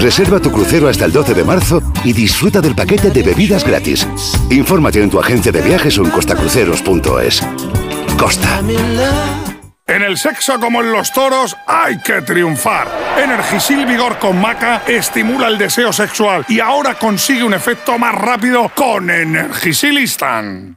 Reserva 0.00 0.40
tu 0.40 0.50
crucero 0.50 0.88
hasta 0.88 1.04
el 1.04 1.12
12 1.12 1.34
de 1.34 1.44
marzo 1.44 1.82
y 2.04 2.12
disfruta 2.12 2.60
del 2.60 2.74
paquete 2.74 3.10
de 3.10 3.22
bebidas 3.22 3.64
gratis. 3.64 4.06
Infórmate 4.50 5.00
en 5.00 5.08
tu 5.08 5.20
agencia 5.20 5.52
de 5.52 5.62
viajes 5.62 5.96
o 5.98 6.04
en 6.04 6.10
costacruceros.es. 6.10 7.42
Costa. 8.18 8.60
En 9.86 10.02
el 10.02 10.18
sexo 10.18 10.58
como 10.58 10.80
en 10.80 10.90
los 10.90 11.12
toros 11.12 11.56
hay 11.66 11.98
que 12.00 12.20
triunfar. 12.22 12.88
Energisil 13.16 13.86
Vigor 13.86 14.18
con 14.18 14.40
Maca 14.40 14.82
estimula 14.88 15.46
el 15.46 15.58
deseo 15.58 15.92
sexual 15.92 16.44
y 16.48 16.58
ahora 16.58 16.94
consigue 16.94 17.44
un 17.44 17.54
efecto 17.54 17.96
más 17.96 18.14
rápido 18.16 18.68
con 18.74 19.08
Energisilistan. 19.08 20.76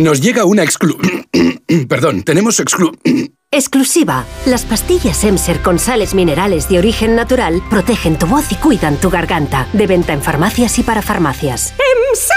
Nos 0.00 0.22
llega 0.22 0.46
una 0.46 0.62
exclu... 0.62 0.96
Perdón, 1.88 2.22
tenemos 2.22 2.58
exclu... 2.58 2.90
Exclusiva. 3.52 4.24
Las 4.46 4.64
pastillas 4.64 5.24
Emser 5.24 5.60
con 5.60 5.78
sales 5.78 6.14
minerales 6.14 6.70
de 6.70 6.78
origen 6.78 7.16
natural 7.16 7.60
protegen 7.68 8.16
tu 8.16 8.26
voz 8.26 8.50
y 8.50 8.54
cuidan 8.54 8.96
tu 8.96 9.10
garganta. 9.10 9.66
De 9.74 9.86
venta 9.86 10.14
en 10.14 10.22
farmacias 10.22 10.78
y 10.78 10.84
para 10.84 11.02
farmacias. 11.02 11.74
¡Emser! 12.08 12.34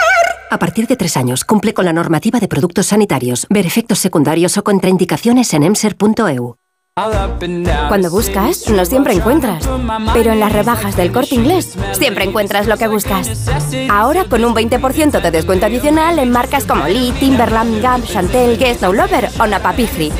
A 0.51 0.59
partir 0.59 0.87
de 0.87 0.97
tres 0.97 1.15
años, 1.15 1.45
cumple 1.45 1.73
con 1.73 1.85
la 1.85 1.93
normativa 1.93 2.41
de 2.41 2.49
productos 2.49 2.87
sanitarios. 2.87 3.47
Ver 3.49 3.65
efectos 3.65 3.99
secundarios 3.99 4.57
o 4.57 4.63
contraindicaciones 4.63 5.53
en 5.53 5.63
emser.eu. 5.63 6.57
Cuando 6.95 8.11
buscas, 8.11 8.69
no 8.69 8.85
siempre 8.85 9.15
encuentras. 9.15 9.67
Pero 10.13 10.31
en 10.31 10.39
las 10.39 10.51
rebajas 10.51 10.95
del 10.95 11.11
corte 11.11 11.33
inglés, 11.33 11.75
siempre 11.93 12.23
encuentras 12.23 12.67
lo 12.67 12.77
que 12.77 12.87
buscas. 12.87 13.49
Ahora 13.89 14.25
con 14.25 14.45
un 14.45 14.53
20% 14.53 15.19
de 15.19 15.31
descuento 15.31 15.65
adicional 15.65 16.19
en 16.19 16.29
marcas 16.29 16.65
como 16.65 16.87
Lee, 16.87 17.11
Timberland, 17.19 17.81
Gap, 17.81 18.05
Chantel, 18.05 18.59
Guess, 18.59 18.83
No 18.83 18.93
Lover 18.93 19.27
o 19.39 19.47
Napapifri. 19.47 20.11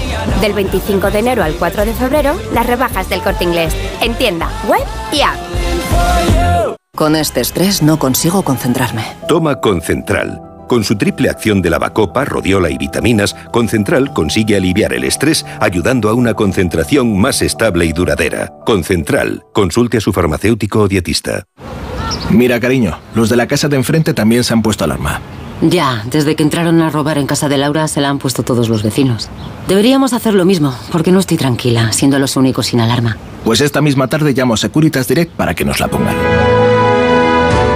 Del 0.41 0.53
25 0.53 1.11
de 1.11 1.19
enero 1.19 1.43
al 1.43 1.53
4 1.57 1.85
de 1.85 1.93
febrero, 1.93 2.33
las 2.53 2.65
rebajas 2.65 3.07
del 3.07 3.21
corte 3.21 3.43
inglés. 3.43 3.75
En 4.01 4.15
tienda, 4.15 4.49
web 4.67 4.83
y 5.11 5.21
app. 5.21 5.37
Con 6.95 7.15
este 7.15 7.41
estrés 7.41 7.83
no 7.83 7.99
consigo 7.99 8.41
concentrarme. 8.41 9.05
Toma 9.27 9.61
Concentral. 9.61 10.52
Con 10.73 10.83
su 10.83 10.95
triple 10.95 11.29
acción 11.29 11.61
de 11.61 11.69
lavacopa, 11.69 12.25
rodiola 12.25 12.67
y 12.67 12.79
vitaminas, 12.79 13.35
Concentral 13.51 14.11
consigue 14.11 14.55
aliviar 14.55 14.91
el 14.91 15.03
estrés 15.03 15.45
ayudando 15.59 16.09
a 16.09 16.15
una 16.15 16.33
concentración 16.33 17.15
más 17.15 17.43
estable 17.43 17.85
y 17.85 17.93
duradera. 17.93 18.51
Concentral. 18.65 19.43
Consulte 19.53 19.97
a 19.97 20.01
su 20.01 20.11
farmacéutico 20.11 20.79
o 20.79 20.87
dietista. 20.87 21.45
Mira, 22.31 22.59
cariño, 22.59 22.97
los 23.13 23.29
de 23.29 23.35
la 23.35 23.45
casa 23.45 23.69
de 23.69 23.75
enfrente 23.75 24.15
también 24.15 24.43
se 24.43 24.51
han 24.51 24.63
puesto 24.63 24.83
alarma. 24.83 25.21
Ya, 25.61 26.03
desde 26.09 26.35
que 26.35 26.41
entraron 26.41 26.81
a 26.81 26.89
robar 26.89 27.19
en 27.19 27.27
casa 27.27 27.49
de 27.49 27.59
Laura 27.59 27.87
se 27.87 28.01
la 28.01 28.09
han 28.09 28.17
puesto 28.17 28.41
todos 28.41 28.67
los 28.67 28.81
vecinos. 28.81 29.29
Deberíamos 29.67 30.11
hacer 30.13 30.33
lo 30.33 30.43
mismo, 30.43 30.75
porque 30.91 31.11
no 31.11 31.19
estoy 31.19 31.37
tranquila, 31.37 31.91
siendo 31.91 32.17
los 32.17 32.35
únicos 32.35 32.65
sin 32.65 32.79
alarma. 32.79 33.15
Pues 33.45 33.61
esta 33.61 33.79
misma 33.79 34.07
tarde 34.07 34.33
llamo 34.33 34.55
a 34.55 34.57
Securitas 34.57 35.07
Direct 35.07 35.33
para 35.33 35.53
que 35.53 35.65
nos 35.65 35.79
la 35.79 35.87
pongan. 35.87 36.15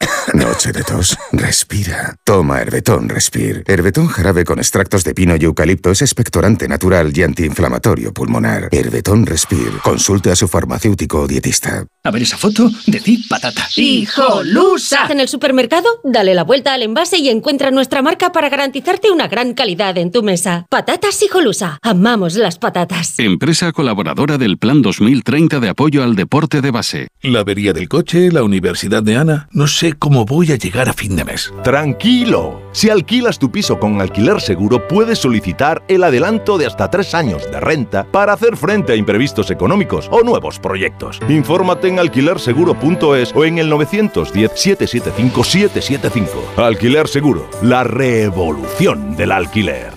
Noche 0.34 0.72
de 0.72 0.82
tos. 0.82 1.16
Respira. 1.32 2.16
Toma 2.24 2.60
Herbetón 2.60 3.08
Respir. 3.08 3.64
Herbetón 3.66 4.08
jarabe 4.08 4.44
con 4.44 4.58
extractos 4.58 5.04
de 5.04 5.14
pino 5.14 5.34
y 5.36 5.44
eucalipto 5.44 5.90
es 5.90 6.02
expectorante 6.02 6.68
natural 6.68 7.12
y 7.14 7.22
antiinflamatorio 7.22 8.12
pulmonar. 8.12 8.68
Herbetón 8.72 9.26
Respir. 9.26 9.78
Consulte 9.82 10.30
a 10.30 10.36
su 10.36 10.48
farmacéutico 10.48 11.20
o 11.20 11.26
dietista. 11.26 11.86
A 12.04 12.10
ver 12.10 12.22
esa 12.22 12.36
foto, 12.36 12.70
decid 12.86 13.20
patata. 13.28 13.66
¡Hijolusa! 13.74 15.06
En 15.10 15.20
el 15.20 15.28
supermercado, 15.28 15.88
dale 16.04 16.34
la 16.34 16.44
vuelta 16.44 16.74
al 16.74 16.82
envase 16.82 17.18
y 17.18 17.28
encuentra 17.28 17.70
nuestra 17.70 18.02
marca 18.02 18.32
para 18.32 18.48
garantizarte 18.48 19.10
una 19.10 19.28
gran 19.28 19.54
calidad 19.54 19.96
en 19.98 20.12
tu 20.12 20.22
mesa. 20.22 20.66
Patatas 20.70 21.22
Hijolusa. 21.22 21.78
Amamos 21.82 22.34
las 22.34 22.58
patatas. 22.58 23.18
Empresa 23.18 23.72
colaboradora 23.72 24.38
del 24.38 24.58
Plan 24.58 24.82
2030 24.82 25.60
de 25.60 25.68
apoyo 25.68 26.02
al 26.04 26.14
deporte 26.16 26.60
de 26.60 26.70
base. 26.70 27.08
La 27.22 27.40
avería 27.40 27.72
del 27.72 27.88
coche, 27.88 28.30
la 28.30 28.44
universidad 28.44 29.02
de 29.02 29.16
Ana. 29.16 29.48
No 29.50 29.66
sé 29.66 29.85
cómo 29.94 30.24
voy 30.24 30.52
a 30.52 30.56
llegar 30.56 30.88
a 30.88 30.92
fin 30.92 31.16
de 31.16 31.24
mes. 31.24 31.52
Tranquilo. 31.62 32.62
Si 32.72 32.90
alquilas 32.90 33.38
tu 33.38 33.50
piso 33.50 33.78
con 33.78 34.00
alquiler 34.00 34.40
seguro, 34.40 34.88
puedes 34.88 35.18
solicitar 35.18 35.82
el 35.88 36.04
adelanto 36.04 36.58
de 36.58 36.66
hasta 36.66 36.90
tres 36.90 37.14
años 37.14 37.50
de 37.50 37.60
renta 37.60 38.04
para 38.04 38.32
hacer 38.32 38.56
frente 38.56 38.92
a 38.92 38.96
imprevistos 38.96 39.50
económicos 39.50 40.08
o 40.10 40.22
nuevos 40.22 40.58
proyectos. 40.58 41.20
Infórmate 41.28 41.88
en 41.88 41.98
alquilerseguro.es 41.98 43.32
o 43.34 43.44
en 43.44 43.58
el 43.58 43.70
910-775-775. 43.72 46.28
Alquiler 46.56 47.08
Seguro, 47.08 47.48
la 47.62 47.84
revolución 47.84 49.16
del 49.16 49.32
alquiler. 49.32 49.92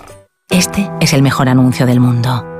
Este 0.50 0.90
es 1.00 1.12
el 1.12 1.22
mejor 1.22 1.48
anuncio 1.48 1.86
del 1.86 2.00
mundo. 2.00 2.59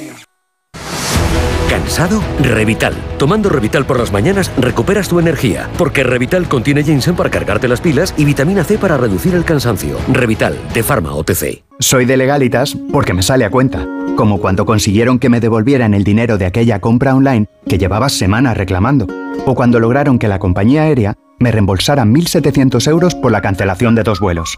Revital. 2.41 2.93
Tomando 3.17 3.49
Revital 3.49 3.85
por 3.85 3.99
las 3.99 4.13
mañanas 4.13 4.49
recuperas 4.57 5.09
tu 5.09 5.19
energía, 5.19 5.69
porque 5.77 6.03
Revital 6.03 6.47
contiene 6.47 6.83
ginseng 6.83 7.15
para 7.15 7.29
cargarte 7.29 7.67
las 7.67 7.81
pilas 7.81 8.13
y 8.17 8.23
vitamina 8.23 8.63
C 8.63 8.77
para 8.77 8.95
reducir 8.95 9.35
el 9.35 9.43
cansancio. 9.43 9.97
Revital, 10.07 10.57
de 10.73 10.83
Pharma 10.83 11.13
OTC. 11.13 11.63
Soy 11.79 12.05
de 12.05 12.15
legalitas 12.15 12.77
porque 12.93 13.13
me 13.13 13.21
sale 13.21 13.43
a 13.43 13.49
cuenta, 13.49 13.85
como 14.15 14.39
cuando 14.39 14.65
consiguieron 14.65 15.19
que 15.19 15.29
me 15.29 15.41
devolvieran 15.41 15.93
el 15.93 16.05
dinero 16.05 16.37
de 16.37 16.45
aquella 16.45 16.79
compra 16.79 17.13
online 17.13 17.47
que 17.67 17.77
llevaba 17.77 18.07
semanas 18.07 18.55
reclamando, 18.55 19.07
o 19.45 19.53
cuando 19.53 19.79
lograron 19.79 20.17
que 20.17 20.29
la 20.29 20.39
compañía 20.39 20.83
aérea 20.83 21.15
me 21.39 21.51
reembolsara 21.51 22.05
1.700 22.05 22.87
euros 22.89 23.15
por 23.15 23.33
la 23.33 23.41
cancelación 23.41 23.95
de 23.95 24.03
dos 24.03 24.21
vuelos. 24.21 24.57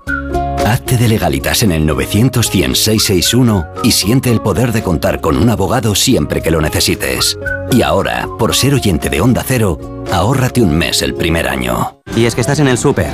Hazte 0.66 0.98
de 0.98 1.08
legalitas 1.08 1.64
en 1.64 1.72
el 1.72 1.86
900 1.86 2.46
661 2.46 3.66
y 3.84 3.92
siente 3.92 4.32
el 4.32 4.42
poder 4.42 4.72
de 4.72 4.84
contar 4.84 5.22
con 5.22 5.38
un 5.38 5.50
abogado 5.50 5.96
siempre 5.96 6.42
que 6.42 6.52
lo 6.52 6.62
necesites. 6.62 7.38
Y 7.72 7.82
ahora, 7.82 8.28
por 8.40 8.56
ser 8.56 8.74
oyente 8.74 9.10
de 9.10 9.22
Onda 9.22 9.44
Cero, 9.46 9.80
ahórrate 10.12 10.62
un 10.62 10.78
mes 10.78 11.02
el 11.02 11.16
primer 11.16 11.48
año. 11.48 12.00
Y 12.16 12.26
es 12.26 12.36
que 12.36 12.42
estás 12.42 12.60
en 12.60 12.68
el 12.68 12.78
súper 12.78 13.12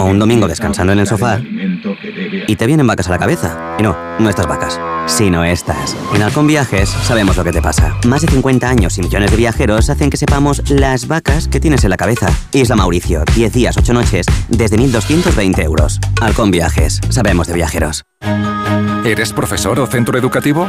o 0.00 0.06
un 0.06 0.18
domingo 0.18 0.48
descansando 0.48 0.92
en 0.92 0.98
el 0.98 1.06
sofá 1.06 1.40
y 2.46 2.56
te 2.56 2.66
vienen 2.66 2.86
vacas 2.86 3.08
a 3.08 3.10
la 3.10 3.18
cabeza. 3.18 3.76
Y 3.78 3.82
no, 3.82 3.96
no 4.18 4.28
estas 4.28 4.46
vacas, 4.46 4.80
sino 5.06 5.44
estas. 5.44 5.96
En 6.14 6.22
Halcón 6.22 6.46
Viajes 6.46 6.88
sabemos 6.88 7.36
lo 7.36 7.44
que 7.44 7.52
te 7.52 7.62
pasa. 7.62 7.96
Más 8.06 8.22
de 8.22 8.28
50 8.28 8.68
años 8.68 8.98
y 8.98 9.02
millones 9.02 9.30
de 9.30 9.36
viajeros 9.36 9.90
hacen 9.90 10.10
que 10.10 10.16
sepamos 10.16 10.68
las 10.70 11.06
vacas 11.06 11.48
que 11.48 11.60
tienes 11.60 11.84
en 11.84 11.90
la 11.90 11.96
cabeza. 11.96 12.28
Isla 12.52 12.76
Mauricio, 12.76 13.24
10 13.34 13.52
días, 13.52 13.76
8 13.76 13.92
noches, 13.92 14.26
desde 14.48 14.78
1.220 14.78 15.62
euros. 15.62 16.00
Halcón 16.20 16.50
Viajes, 16.50 17.00
sabemos 17.10 17.46
de 17.46 17.54
viajeros. 17.54 18.04
¿Eres 19.04 19.32
profesor 19.32 19.78
o 19.80 19.86
centro 19.86 20.18
educativo? 20.18 20.68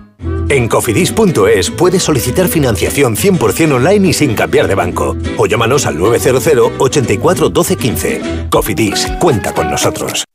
En 0.49 0.67
cofidis.es 0.67 1.71
puedes 1.71 2.03
solicitar 2.03 2.47
financiación 2.47 3.15
100% 3.15 3.73
online 3.73 4.09
y 4.09 4.13
sin 4.13 4.35
cambiar 4.35 4.67
de 4.67 4.75
banco. 4.75 5.15
O 5.37 5.45
llámanos 5.45 5.85
al 5.85 5.97
900 5.97 6.73
84 6.79 7.49
12 7.49 7.75
15. 7.77 8.21
Cofidis, 8.49 9.07
cuenta 9.19 9.53
con 9.53 9.69
nosotros. 9.69 10.25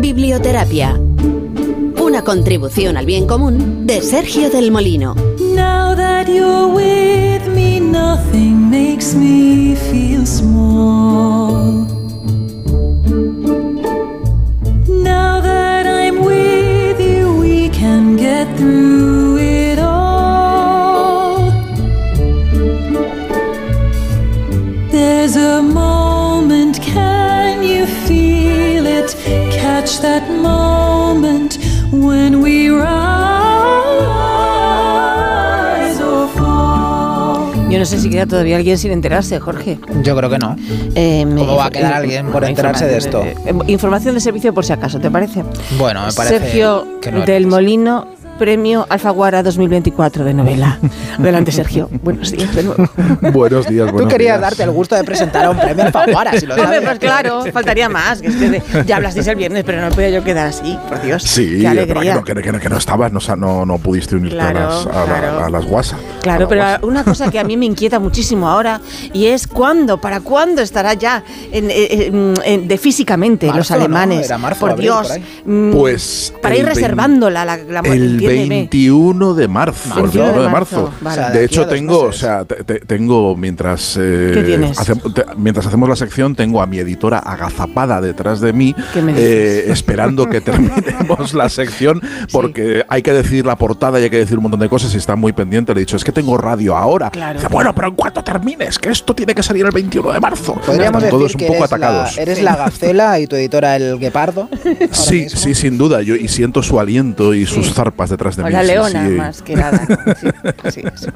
Biblioterapia. 0.00 1.00
Una 2.02 2.22
contribución 2.22 2.96
al 2.96 3.06
bien 3.06 3.26
común 3.26 3.86
de 3.86 4.00
Sergio 4.02 4.50
del 4.50 4.70
Molino. 4.70 5.14
Now 5.54 5.94
that 5.94 6.26
you're 6.26 6.66
with 6.66 7.46
me, 7.54 7.80
nothing 7.80 8.70
makes 8.70 9.14
me 9.14 9.76
feel 9.76 10.26
small. 10.26 11.11
Through 18.62 19.38
it 19.38 19.78
all. 19.80 21.50
There's 24.90 25.36
a 25.36 25.60
moment, 25.62 26.80
can 26.80 27.62
you 27.64 27.86
feel 28.06 28.86
it? 28.86 29.16
Catch 29.50 30.00
that 30.02 30.30
moment 30.30 31.58
when 31.92 32.40
we 32.40 32.68
rise 32.70 32.82
or 36.00 36.28
fall. 36.28 37.52
Yo 37.70 37.78
no 37.78 37.84
sé 37.86 37.98
si 37.98 38.10
queda 38.10 38.26
todavía 38.26 38.56
alguien 38.56 38.78
sin 38.78 38.92
enterarse, 38.92 39.40
Jorge. 39.40 39.78
Yo 40.04 40.14
creo 40.16 40.30
que 40.30 40.38
no. 40.38 40.54
Eh, 40.94 41.24
me- 41.26 41.40
¿Cómo 41.40 41.56
va 41.56 41.66
a 41.66 41.70
quedar 41.70 41.94
alguien 41.94 42.30
por 42.30 42.44
enterarse 42.44 42.86
de 42.86 42.98
esto? 42.98 43.22
información 43.24 43.66
eh, 43.66 43.72
información 43.72 44.14
de 44.14 44.20
servicio 44.20 44.52
por 44.54 44.64
si 44.64 44.72
acaso, 44.72 45.00
¿te 45.00 45.10
parece? 45.10 45.42
Bueno, 45.78 46.06
me 46.06 46.12
parece 46.12 46.38
Sergio 46.38 47.00
que 47.00 47.10
no 47.10 47.24
del 47.24 47.46
Molino, 47.46 48.06
premio 48.46 48.84
Alfaguara 48.88 49.40
2024 49.44 50.24
de 50.24 50.34
novela. 50.34 50.76
Adelante, 51.16 51.52
Sergio. 51.52 51.88
Buenos 52.02 52.32
días 52.32 52.52
de 52.56 52.64
nuevo. 52.64 52.88
Buenos 53.32 53.68
días, 53.68 53.86
Tú 53.86 53.92
buenos 53.92 54.12
querías 54.12 54.32
días. 54.32 54.40
darte 54.40 54.64
el 54.64 54.72
gusto 54.72 54.96
de 54.96 55.04
presentar 55.04 55.44
a 55.44 55.50
un 55.50 55.58
premio 55.60 55.84
Alfaguara, 55.84 56.32
si 56.40 56.46
lo 56.46 56.56
sabes. 56.56 56.80
pues 56.82 56.98
claro, 56.98 57.44
faltaría 57.52 57.88
más. 57.88 58.20
Que 58.20 58.26
es 58.26 58.34
que 58.34 58.50
de- 58.50 58.62
ya 58.84 58.96
hablasteis 58.96 59.28
el 59.28 59.36
viernes, 59.36 59.62
pero 59.62 59.80
no 59.80 59.90
podía 59.90 60.10
yo 60.10 60.24
quedar 60.24 60.48
así, 60.48 60.76
por 60.88 61.00
Dios. 61.02 61.22
Sí, 61.22 61.58
qué 61.60 61.68
alegría. 61.68 62.16
no, 62.16 62.24
que, 62.24 62.34
no- 62.34 62.42
que 62.42 62.50
no- 62.50 62.58
que 62.58 62.68
no 62.68 62.78
estabas, 62.78 63.12
no, 63.12 63.20
no, 63.36 63.64
no 63.64 63.78
pudiste 63.78 64.16
unirte 64.16 64.34
Claro, 64.38 64.58
a 64.58 64.62
las, 64.64 64.86
a 64.86 64.88
la- 64.88 65.04
claro. 65.20 65.44
a 65.44 65.48
las 65.50 65.64
guasas. 65.64 66.00
Claro, 66.22 66.48
pero 66.48 66.64
una 66.82 67.04
cosa 67.04 67.30
que 67.30 67.38
a 67.38 67.44
mí 67.44 67.56
me 67.56 67.66
inquieta 67.66 68.00
muchísimo 68.00 68.48
ahora 68.48 68.80
y 69.12 69.26
es 69.26 69.46
cuándo, 69.46 70.00
para 70.00 70.18
cuándo 70.18 70.62
estará 70.62 70.94
ya 70.94 71.22
en- 71.52 71.70
en- 71.70 72.34
en- 72.44 72.66
de 72.66 72.76
físicamente 72.78 73.46
Marzo, 73.46 73.58
los 73.58 73.70
¿no? 73.70 73.76
alemanes. 73.76 74.26
Era 74.26 74.38
marzo, 74.38 74.58
por 74.58 74.70
abril, 74.72 74.86
Dios. 74.86 75.06
por. 75.08 75.52
Mm, 75.52 75.72
Pues 75.72 76.34
para 76.42 76.56
ir 76.56 76.64
reservándola 76.64 77.44
la, 77.44 77.56
la 77.56 77.80
El. 77.84 78.31
21 78.48 79.34
de 79.34 79.48
marzo. 79.48 79.88
Marzo. 79.88 80.00
el 80.04 80.10
21 80.10 80.26
de 80.26 80.32
21 80.32 80.42
de 80.42 80.48
marzo. 80.48 80.82
marzo, 80.82 80.94
vale. 81.00 81.20
O 81.20 81.24
sea, 81.24 81.30
de, 81.30 81.44
hecho, 81.44 81.66
tengo, 81.66 82.00
o 82.00 82.12
sea, 82.12 82.44
te- 82.44 82.64
te- 82.64 82.80
tengo 82.80 83.36
mientras 83.36 83.96
eh, 84.00 84.30
¿Qué 84.34 84.42
tienes? 84.42 84.78
hace- 84.78 84.94
te- 84.96 85.24
mientras 85.36 85.66
hacemos 85.66 85.88
la 85.88 85.96
sección, 85.96 86.34
tengo 86.34 86.60
a 86.62 86.66
mi 86.66 86.78
editora 86.78 87.18
agazapada 87.18 88.00
detrás 88.00 88.40
de 88.40 88.52
mí, 88.52 88.74
¿Qué 88.92 89.02
me 89.02 89.12
eh, 89.16 89.64
esperando 89.72 90.28
que 90.28 90.40
terminemos 90.40 91.34
la 91.34 91.48
sección, 91.48 92.00
porque 92.30 92.84
hay 92.88 93.02
que 93.02 93.12
decir 93.12 93.46
la 93.46 93.56
portada 93.56 94.00
y 94.00 94.04
hay 94.04 94.10
que 94.10 94.18
decir 94.18 94.36
un 94.38 94.42
montón 94.44 94.60
de 94.60 94.68
cosas 94.68 94.94
y 94.94 94.98
está 94.98 95.16
muy 95.16 95.32
pendiente. 95.32 95.74
Le 95.74 95.80
he 95.80 95.84
dicho, 95.84 95.96
es 95.96 96.04
que 96.04 96.12
tengo 96.12 96.36
radio 96.38 96.76
ahora. 96.76 97.10
Claro. 97.10 97.38
Dice, 97.38 97.48
bueno, 97.52 97.74
pero 97.74 97.88
en 97.88 97.94
cuanto 97.94 98.22
termines, 98.22 98.78
que 98.78 98.90
esto 98.90 99.14
tiene 99.14 99.34
que 99.34 99.42
salir 99.42 99.64
el 99.66 99.72
21 99.72 100.12
de 100.12 100.20
marzo. 100.20 100.54
Podríamos 100.54 101.02
Están 101.02 101.10
todos 101.10 101.32
decir 101.32 101.36
un 101.36 101.38
que 101.40 101.46
poco 101.46 101.58
eres 101.64 101.70
la, 101.70 101.76
atacados. 101.76 102.18
eres 102.18 102.42
la 102.42 102.56
gacela 102.56 103.20
y 103.20 103.26
tu 103.26 103.36
editora 103.36 103.76
el 103.76 103.98
guepardo. 103.98 104.48
Sí, 104.92 105.28
sí, 105.28 105.54
sin 105.54 105.78
duda. 105.78 106.02
Yo 106.02 106.14
y 106.16 106.28
siento 106.28 106.62
su 106.62 106.78
aliento 106.78 107.34
y 107.34 107.46
sus 107.46 107.72
zarpas 107.74 108.10
detrás 108.12 108.36
de 108.36 108.42
O 108.42 108.46
mí. 108.46 108.52
la 108.52 108.60
sí, 108.60 108.66
leona, 108.68 109.08
sí. 109.08 109.14
más 109.14 109.42
que 109.42 109.56
nada. 109.56 109.86
Sí, 110.70 110.70
sí, 110.70 110.82
eso. 110.94 111.10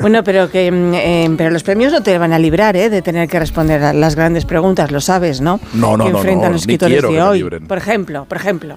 Bueno, 0.00 0.22
pero 0.22 0.50
que 0.50 0.70
mm, 0.70 0.94
eh, 0.94 1.34
pero 1.36 1.50
los 1.50 1.62
premios 1.62 1.92
no 1.92 2.02
te 2.02 2.16
van 2.18 2.32
a 2.32 2.38
librar 2.38 2.76
¿eh? 2.76 2.88
de 2.88 3.02
tener 3.02 3.28
que 3.28 3.38
responder 3.38 3.82
a 3.82 3.92
las 3.92 4.14
grandes 4.14 4.44
preguntas, 4.44 4.90
lo 4.92 5.00
sabes, 5.00 5.40
¿no? 5.40 5.58
No, 5.72 5.96
no, 5.96 6.04
que 6.04 6.12
no, 6.12 6.18
enfrentan 6.18 6.48
no, 6.48 6.52
los 6.52 6.62
escritores 6.62 7.02
de 7.02 7.22
hoy. 7.22 7.42
Por 7.42 7.78
ejemplo, 7.78 8.24
por 8.26 8.38
ejemplo, 8.38 8.76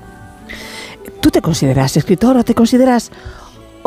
¿tú 1.22 1.30
te 1.30 1.42
consideras 1.42 1.96
escritor 1.98 2.38
o 2.38 2.44
te 2.44 2.56
consideras 2.56 3.12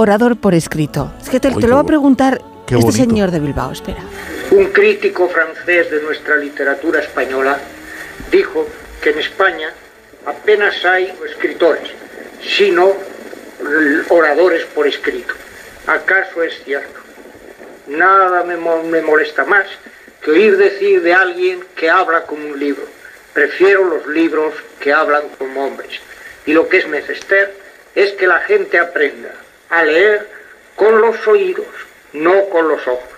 orador 0.01 0.37
por 0.37 0.55
escrito. 0.55 1.13
Es 1.23 1.29
que 1.29 1.41
te, 1.41 1.51
lo 1.51 1.75
va 1.75 1.81
a 1.81 1.85
preguntar 1.85 2.41
qué 2.67 2.77
este 2.77 2.87
bonito. 2.87 3.05
señor 3.05 3.31
de 3.31 3.41
Bilbao. 3.41 3.73
Espera. 3.73 4.01
Un 4.51 4.67
crítico 4.67 5.29
francés 5.29 5.91
de 5.91 6.03
nuestra 6.03 6.37
literatura 6.37 7.01
española 7.01 7.59
dijo 8.33 8.67
que 9.03 9.11
en 9.11 9.19
España 9.19 9.69
apenas 10.27 10.75
hay 10.85 11.13
escritores, 11.29 11.91
sino 12.43 12.93
oradores 14.09 14.65
por 14.75 14.87
escrito. 14.87 15.35
¿Acaso 15.87 16.43
es 16.43 16.63
cierto? 16.65 17.01
Nada 17.89 18.45
me, 18.45 18.57
me 18.57 19.01
molesta 19.03 19.45
más 19.45 19.67
que 20.23 20.31
oír 20.31 20.57
decir 20.57 21.03
de 21.03 21.13
alguien 21.15 21.65
que 21.77 21.91
habla 21.91 22.23
como 22.23 22.47
un 22.47 22.59
libro. 22.59 22.85
Prefiero 23.33 23.85
los 23.85 24.07
libros 24.07 24.55
que 24.81 24.93
hablan 24.93 25.23
como 25.39 25.67
hombres. 25.67 26.01
Y 26.47 26.53
lo 26.53 26.69
que 26.69 26.79
es 26.79 26.89
menester 26.89 27.55
es 27.95 28.13
que 28.13 28.27
la 28.27 28.39
gente 28.41 28.79
aprenda 28.79 29.31
a 29.71 29.83
leer 29.85 30.29
con 30.77 31.01
los 31.01 31.27
oídos, 31.27 31.67
no 32.13 32.49
con 32.51 32.69
los 32.69 32.81
ojos. 32.87 33.09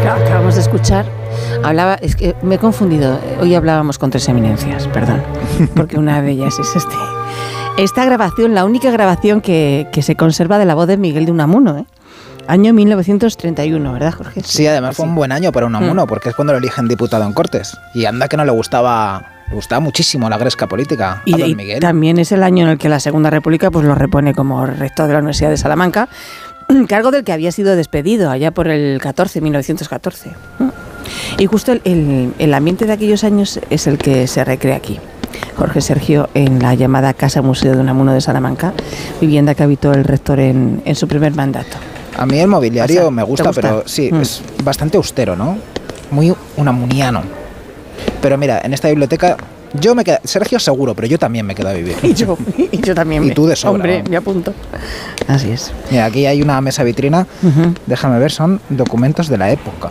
acá- 0.00 0.16
acabamos 0.16 0.54
de 0.56 0.60
escuchar, 0.60 1.04
hablaba, 1.62 1.94
es 2.02 2.16
que 2.16 2.34
me 2.42 2.56
he 2.56 2.58
confundido, 2.58 3.20
hoy 3.40 3.54
hablábamos 3.54 3.98
con 3.98 4.10
tres 4.10 4.28
eminencias, 4.28 4.86
perdón, 4.88 5.22
porque 5.76 5.96
una 5.96 6.20
de 6.22 6.32
ellas 6.32 6.58
es 6.58 6.76
este. 6.76 6.94
Esta 7.76 8.04
grabación, 8.04 8.54
la 8.54 8.64
única 8.64 8.90
grabación 8.90 9.40
que, 9.40 9.88
que 9.92 10.02
se 10.02 10.14
conserva 10.14 10.58
de 10.58 10.64
la 10.64 10.74
voz 10.76 10.86
de 10.86 10.96
Miguel 10.96 11.26
de 11.26 11.32
Unamuno, 11.32 11.78
¿eh? 11.78 11.84
año 12.46 12.72
1931, 12.72 13.92
¿verdad, 13.92 14.12
Jorge? 14.12 14.42
Sí, 14.44 14.66
además 14.66 14.96
fue 14.96 15.06
un 15.06 15.14
buen 15.16 15.32
año 15.32 15.50
para 15.50 15.66
Unamuno, 15.66 16.04
Mm. 16.04 16.08
porque 16.08 16.28
es 16.28 16.34
cuando 16.36 16.52
lo 16.52 16.60
eligen 16.60 16.86
diputado 16.86 17.24
en 17.24 17.32
Cortes. 17.32 17.76
Y 17.94 18.04
anda 18.04 18.28
que 18.28 18.36
no 18.36 18.44
le 18.44 18.52
gustaba, 18.52 19.24
le 19.48 19.54
gustaba 19.56 19.80
muchísimo 19.80 20.28
la 20.30 20.38
gresca 20.38 20.68
política 20.68 21.22
Y, 21.24 21.34
a 21.34 21.38
don 21.38 21.48
y 21.50 21.54
Miguel. 21.56 21.80
también 21.80 22.18
es 22.18 22.30
el 22.30 22.44
año 22.44 22.64
en 22.66 22.72
el 22.72 22.78
que 22.78 22.88
la 22.88 23.00
Segunda 23.00 23.30
República 23.30 23.70
pues 23.72 23.84
lo 23.84 23.94
repone 23.96 24.34
como 24.34 24.64
rector 24.66 25.06
de 25.08 25.14
la 25.14 25.18
Universidad 25.18 25.50
de 25.50 25.56
Salamanca, 25.56 26.08
cargo 26.88 27.10
del 27.10 27.24
que 27.24 27.32
había 27.32 27.50
sido 27.50 27.74
despedido 27.74 28.30
allá 28.30 28.52
por 28.52 28.68
el 28.68 29.00
14, 29.00 29.40
1914. 29.40 30.30
Y 31.38 31.46
justo 31.46 31.72
el, 31.72 31.80
el- 31.84 32.34
el 32.38 32.54
ambiente 32.54 32.86
de 32.86 32.92
aquellos 32.92 33.24
años 33.24 33.58
es 33.70 33.86
el 33.88 33.98
que 33.98 34.28
se 34.28 34.44
recrea 34.44 34.76
aquí. 34.76 35.00
Jorge 35.56 35.80
Sergio 35.80 36.28
en 36.34 36.60
la 36.60 36.74
llamada 36.74 37.14
Casa 37.14 37.42
Museo 37.42 37.74
de 37.74 37.80
Unamuno 37.80 38.12
de 38.12 38.20
Salamanca, 38.20 38.72
vivienda 39.20 39.54
que 39.54 39.62
habitó 39.62 39.92
el 39.92 40.04
rector 40.04 40.40
en, 40.40 40.82
en 40.84 40.94
su 40.94 41.06
primer 41.08 41.34
mandato. 41.34 41.76
A 42.18 42.26
mí 42.26 42.38
el 42.38 42.48
mobiliario 42.48 43.00
O 43.00 43.02
sea, 43.04 43.10
me 43.10 43.22
¿te 43.22 43.28
gusta, 43.28 43.46
gusta? 43.48 43.60
pero 43.60 43.82
sí, 43.86 44.10
Mm. 44.12 44.20
es 44.20 44.42
bastante 44.62 44.96
austero, 44.96 45.34
¿no? 45.36 45.56
Muy 46.10 46.34
unamuniano. 46.56 47.22
Pero 48.20 48.38
mira, 48.38 48.60
en 48.64 48.72
esta 48.74 48.88
biblioteca 48.88 49.36
yo 49.80 49.94
me 49.96 50.04
quedo, 50.04 50.18
Sergio 50.22 50.60
seguro, 50.60 50.94
pero 50.94 51.08
yo 51.08 51.18
también 51.18 51.44
me 51.46 51.54
quedo 51.54 51.68
a 51.70 51.72
vivir. 51.72 51.96
Y 52.02 52.14
yo, 52.14 52.38
y 52.70 52.80
yo 52.80 52.94
también. 52.94 53.24
Y 53.24 53.32
tú 53.32 53.46
de 53.46 53.56
sobra, 53.56 53.72
Hombre, 53.74 53.96
vamos. 53.96 54.10
me 54.10 54.16
apunto. 54.16 54.54
Así 55.26 55.50
es. 55.50 55.72
Mira, 55.90 56.04
aquí 56.04 56.26
hay 56.26 56.40
una 56.42 56.60
mesa 56.60 56.84
vitrina. 56.84 57.26
Déjame 57.86 58.18
ver, 58.20 58.30
son 58.30 58.60
documentos 58.68 59.28
de 59.28 59.38
la 59.38 59.50
época. 59.50 59.90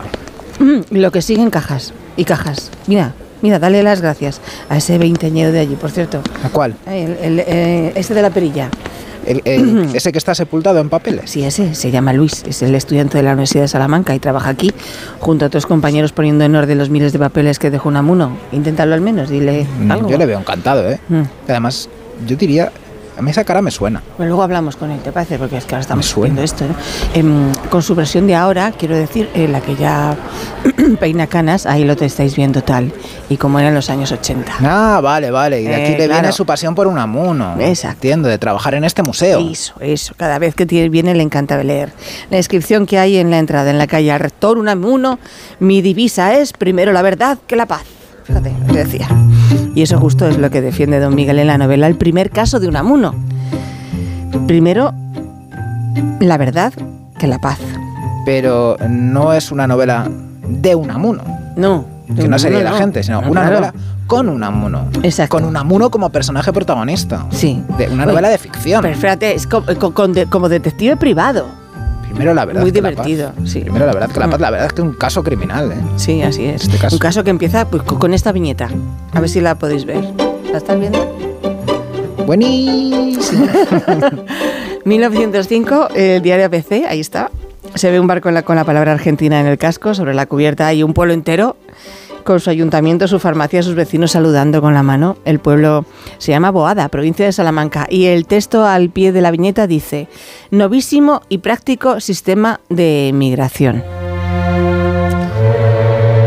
Mm, 0.58 0.80
Lo 0.96 1.12
que 1.12 1.20
sigue 1.20 1.42
en 1.42 1.50
cajas 1.50 1.92
y 2.16 2.24
cajas. 2.24 2.70
Mira, 2.86 3.12
mira, 3.44 3.58
dale 3.58 3.82
las 3.82 4.00
gracias 4.00 4.40
a 4.70 4.78
ese 4.78 4.96
veinteñero 4.96 5.52
de 5.52 5.60
allí, 5.60 5.76
por 5.76 5.90
cierto. 5.90 6.22
¿A 6.42 6.48
cuál? 6.48 6.74
El, 6.86 7.10
el, 7.22 7.40
eh, 7.40 7.92
este 7.94 8.14
de 8.14 8.22
la 8.22 8.30
perilla. 8.30 8.70
El- 9.26 9.42
el- 9.44 9.90
ese 9.94 10.12
que 10.12 10.16
está 10.18 10.34
sepultado 10.34 10.80
en 10.80 10.88
papeles. 10.88 11.30
Sí, 11.30 11.44
ese 11.44 11.74
se 11.74 11.90
llama 11.90 12.14
Luis, 12.14 12.42
es 12.48 12.62
el 12.62 12.74
estudiante 12.74 13.18
de 13.18 13.22
la 13.24 13.32
Universidad 13.32 13.64
de 13.64 13.68
Salamanca 13.68 14.14
y 14.14 14.18
trabaja 14.18 14.48
aquí 14.48 14.70
junto 15.20 15.44
a 15.44 15.48
otros 15.48 15.66
compañeros 15.66 16.12
poniendo 16.12 16.42
en 16.44 16.56
orden 16.56 16.78
los 16.78 16.88
miles 16.88 17.12
de 17.12 17.18
papeles 17.18 17.58
que 17.58 17.70
dejó 17.70 17.90
Unamuno. 17.90 18.34
Inténtalo 18.52 18.94
al 18.94 19.02
menos, 19.02 19.28
dile 19.28 19.66
Mm, 19.78 19.90
algo. 19.92 20.08
Yo 20.08 20.16
le 20.16 20.24
veo 20.24 20.38
encantado, 20.38 20.90
¿eh? 20.90 20.98
Mm. 21.10 21.22
Además, 21.48 21.90
yo 22.26 22.36
diría, 22.36 22.72
a 23.16 23.22
mí 23.22 23.30
esa 23.30 23.44
cara 23.44 23.62
me 23.62 23.70
suena. 23.70 24.02
Bueno, 24.16 24.30
luego 24.30 24.42
hablamos 24.42 24.76
con 24.76 24.90
él, 24.90 25.00
¿te 25.00 25.12
parece? 25.12 25.38
Porque 25.38 25.56
es 25.56 25.64
que 25.64 25.74
ahora 25.74 25.82
estamos 25.82 26.14
viendo 26.16 26.42
esto. 26.42 26.64
¿no? 26.66 26.74
Em, 27.14 27.52
con 27.70 27.82
su 27.82 27.94
versión 27.94 28.26
de 28.26 28.34
ahora, 28.34 28.72
quiero 28.76 28.96
decir, 28.96 29.30
eh, 29.34 29.48
la 29.48 29.60
que 29.60 29.76
ya 29.76 30.16
peina 31.00 31.26
canas, 31.26 31.66
ahí 31.66 31.84
lo 31.84 31.96
te 31.96 32.06
estáis 32.06 32.34
viendo 32.36 32.62
tal. 32.62 32.92
Y 33.28 33.36
como 33.36 33.58
era 33.58 33.68
en 33.68 33.74
los 33.74 33.88
años 33.90 34.10
80. 34.12 34.52
Ah, 34.62 35.00
vale, 35.02 35.30
vale. 35.30 35.60
Y 35.60 35.64
de 35.64 35.74
aquí 35.74 35.92
Eh, 35.92 35.98
le 35.98 36.08
viene 36.08 36.32
su 36.32 36.44
pasión 36.44 36.74
por 36.74 36.86
Unamuno. 36.86 37.54
Exacto. 37.60 37.94
Entiendo, 37.96 38.28
de 38.28 38.38
trabajar 38.38 38.74
en 38.74 38.84
este 38.84 39.02
museo. 39.02 39.38
Eso, 39.50 39.74
eso. 39.80 40.14
Cada 40.16 40.38
vez 40.38 40.54
que 40.54 40.66
tiene, 40.66 40.88
viene 40.88 41.14
le 41.14 41.22
encanta 41.22 41.62
leer. 41.62 41.92
La 42.30 42.36
inscripción 42.36 42.86
que 42.86 42.98
hay 42.98 43.16
en 43.16 43.30
la 43.30 43.38
entrada, 43.38 43.70
en 43.70 43.78
la 43.78 43.86
calle 43.86 44.10
al 44.12 44.20
rector 44.20 44.58
Unamuno, 44.58 45.18
mi 45.60 45.82
divisa 45.82 46.34
es 46.34 46.52
primero 46.52 46.92
la 46.92 47.02
verdad 47.02 47.38
que 47.46 47.56
la 47.56 47.66
paz. 47.66 47.82
Fíjate, 48.24 48.52
lo 48.66 48.72
que 48.72 48.84
decía. 48.84 49.08
Y 49.74 49.82
eso 49.82 49.98
justo 49.98 50.26
es 50.28 50.38
lo 50.38 50.50
que 50.50 50.60
defiende 50.60 50.98
don 51.00 51.14
Miguel 51.14 51.38
en 51.38 51.46
la 51.46 51.58
novela, 51.58 51.86
el 51.86 51.96
primer 51.96 52.30
caso 52.30 52.58
de 52.60 52.68
Unamuno. 52.68 53.14
Primero, 54.46 54.92
la 56.20 56.36
verdad 56.38 56.72
que 57.18 57.26
la 57.26 57.38
paz. 57.38 57.58
Pero 58.24 58.76
no 58.88 59.32
es 59.32 59.52
una 59.52 59.66
novela 59.66 60.08
de 60.48 60.74
Unamuno. 60.74 61.22
No. 61.56 61.84
de 62.08 62.22
Que 62.22 62.28
no 62.28 62.38
sería 62.38 62.58
Unamuno 62.58 62.64
la 62.64 62.78
no. 62.78 62.84
gente, 62.84 63.02
sino 63.02 63.20
No, 63.22 63.30
una 63.30 63.40
claro. 63.42 63.54
novela 63.60 63.74
con 64.06 64.28
Unamuno. 64.28 64.88
Exacto. 65.02 65.36
Con 65.36 65.44
Unamuno 65.44 65.90
como 65.90 66.10
personaje 66.10 66.52
protagonista. 66.52 67.24
Sí. 67.30 67.62
De 67.78 67.88
una 67.88 68.04
Oye, 68.04 68.12
novela 68.12 68.28
de 68.28 68.38
ficción. 68.38 68.82
Pero 68.82 68.96
fíjate, 68.96 69.34
es 69.34 69.46
como 69.46 70.48
detective 70.48 70.96
privado. 70.96 71.46
Primero 72.14 72.34
la 72.34 72.44
verdad. 72.44 72.62
Muy 72.62 72.72
que 72.72 72.80
la 72.80 72.92
paz. 72.94 73.06
divertido, 73.06 73.46
sí. 73.46 73.60
Primero 73.60 73.86
la 73.86 73.92
verdad 73.92 74.10
que 74.10 74.20
la 74.20 74.26
Mm. 74.26 74.30
paz. 74.30 74.40
La 74.40 74.50
verdad 74.50 74.66
es 74.68 74.72
que 74.72 74.80
es 74.82 74.86
un 74.88 74.94
caso 74.94 75.22
criminal, 75.22 75.72
¿eh? 75.72 75.76
Sí, 75.96 76.22
así 76.22 76.44
es. 76.46 76.62
Este 76.62 76.78
caso. 76.78 76.94
Un 76.96 77.00
caso 77.00 77.24
que 77.24 77.30
empieza 77.30 77.66
pues, 77.68 77.82
co- 77.82 77.98
con 77.98 78.14
esta 78.14 78.30
viñeta. 78.32 78.68
A 79.12 79.20
ver 79.20 79.28
si 79.28 79.40
la 79.40 79.56
podéis 79.56 79.84
ver. 79.84 80.04
¿La 80.52 80.58
estás 80.58 80.78
viendo? 80.78 80.98
Buenísimo. 82.26 83.46
1905, 84.84 85.88
el 85.94 86.22
diario 86.22 86.44
ABC, 86.46 86.84
ahí 86.88 87.00
está. 87.00 87.30
Se 87.74 87.90
ve 87.90 87.98
un 87.98 88.06
barco 88.06 88.28
en 88.28 88.34
la- 88.34 88.42
con 88.42 88.56
la 88.56 88.64
palabra 88.64 88.92
Argentina 88.92 89.40
en 89.40 89.46
el 89.46 89.58
casco, 89.58 89.94
sobre 89.94 90.14
la 90.14 90.26
cubierta 90.26 90.66
hay 90.66 90.82
un 90.82 90.94
pueblo 90.94 91.12
entero 91.14 91.56
con 92.24 92.40
su 92.40 92.50
ayuntamiento, 92.50 93.06
su 93.06 93.18
farmacia, 93.18 93.62
sus 93.62 93.74
vecinos 93.74 94.12
saludando 94.12 94.60
con 94.60 94.74
la 94.74 94.82
mano. 94.82 95.16
El 95.24 95.38
pueblo 95.38 95.84
se 96.18 96.32
llama 96.32 96.50
Boada, 96.50 96.88
provincia 96.88 97.24
de 97.26 97.32
Salamanca, 97.32 97.86
y 97.88 98.06
el 98.06 98.26
texto 98.26 98.64
al 98.66 98.90
pie 98.90 99.12
de 99.12 99.20
la 99.20 99.30
viñeta 99.30 99.66
dice, 99.66 100.08
novísimo 100.50 101.22
y 101.28 101.38
práctico 101.38 102.00
sistema 102.00 102.60
de 102.68 103.10
migración. 103.14 103.82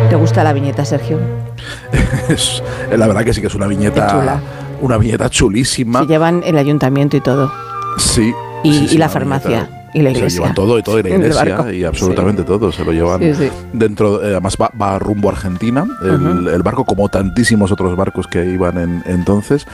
¿Te 0.10 0.16
gusta 0.16 0.44
la 0.44 0.54
viñeta, 0.54 0.86
Sergio? 0.86 1.20
Es- 2.30 2.64
la 2.96 3.08
verdad 3.08 3.24
que 3.26 3.34
sí 3.34 3.42
que 3.42 3.48
es 3.48 3.56
una 3.56 3.68
viñeta, 3.68 4.08
chula. 4.12 4.40
una 4.82 4.98
viñeta 4.98 5.30
chulísima. 5.30 6.02
Se 6.02 6.08
llevan 6.08 6.44
el 6.46 6.58
ayuntamiento 6.58 7.18
y 7.18 7.22
todo. 7.22 7.52
Sí. 7.98 8.34
Y, 8.64 8.74
sí, 8.74 8.88
sí, 8.90 8.96
y 8.96 8.98
la 8.98 9.10
farmacia. 9.10 9.50
viñeta. 9.50 9.77
Y 9.98 10.02
la 10.02 10.14
Se 10.14 10.30
llevan 10.30 10.54
todo 10.54 10.78
y 10.78 10.84
todo, 10.84 11.00
y 11.00 11.04
la 11.04 11.10
iglesia 11.10 11.74
y 11.74 11.84
absolutamente 11.84 12.44
todo. 12.44 12.72
Se 12.72 12.86
lo 12.86 12.92
llevan 12.92 13.20
Sí, 13.22 13.34
sí. 13.34 13.50
dentro. 13.74 14.24
eh, 14.24 14.28
además, 14.32 14.56
va, 14.62 14.72
va 14.80 15.00
rumbo 15.00 15.30
a 15.30 15.32
Argentina, 15.32 15.86
el, 16.04 16.62
barco, 16.62 16.86
como 16.86 17.10
tantísimos 17.10 17.72
otros 17.72 17.96
barcos 17.98 18.28
que 18.28 18.46
iban 18.46 18.78
en, 18.78 19.04
entonces, 19.08 19.66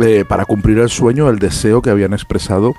eh, 0.00 0.24
para 0.28 0.44
cumplir 0.44 0.78
el 0.78 0.88
sueño, 0.88 1.28
el 1.30 1.38
deseo 1.38 1.80
que 1.80 1.90
habían 1.90 2.12
expresado 2.12 2.74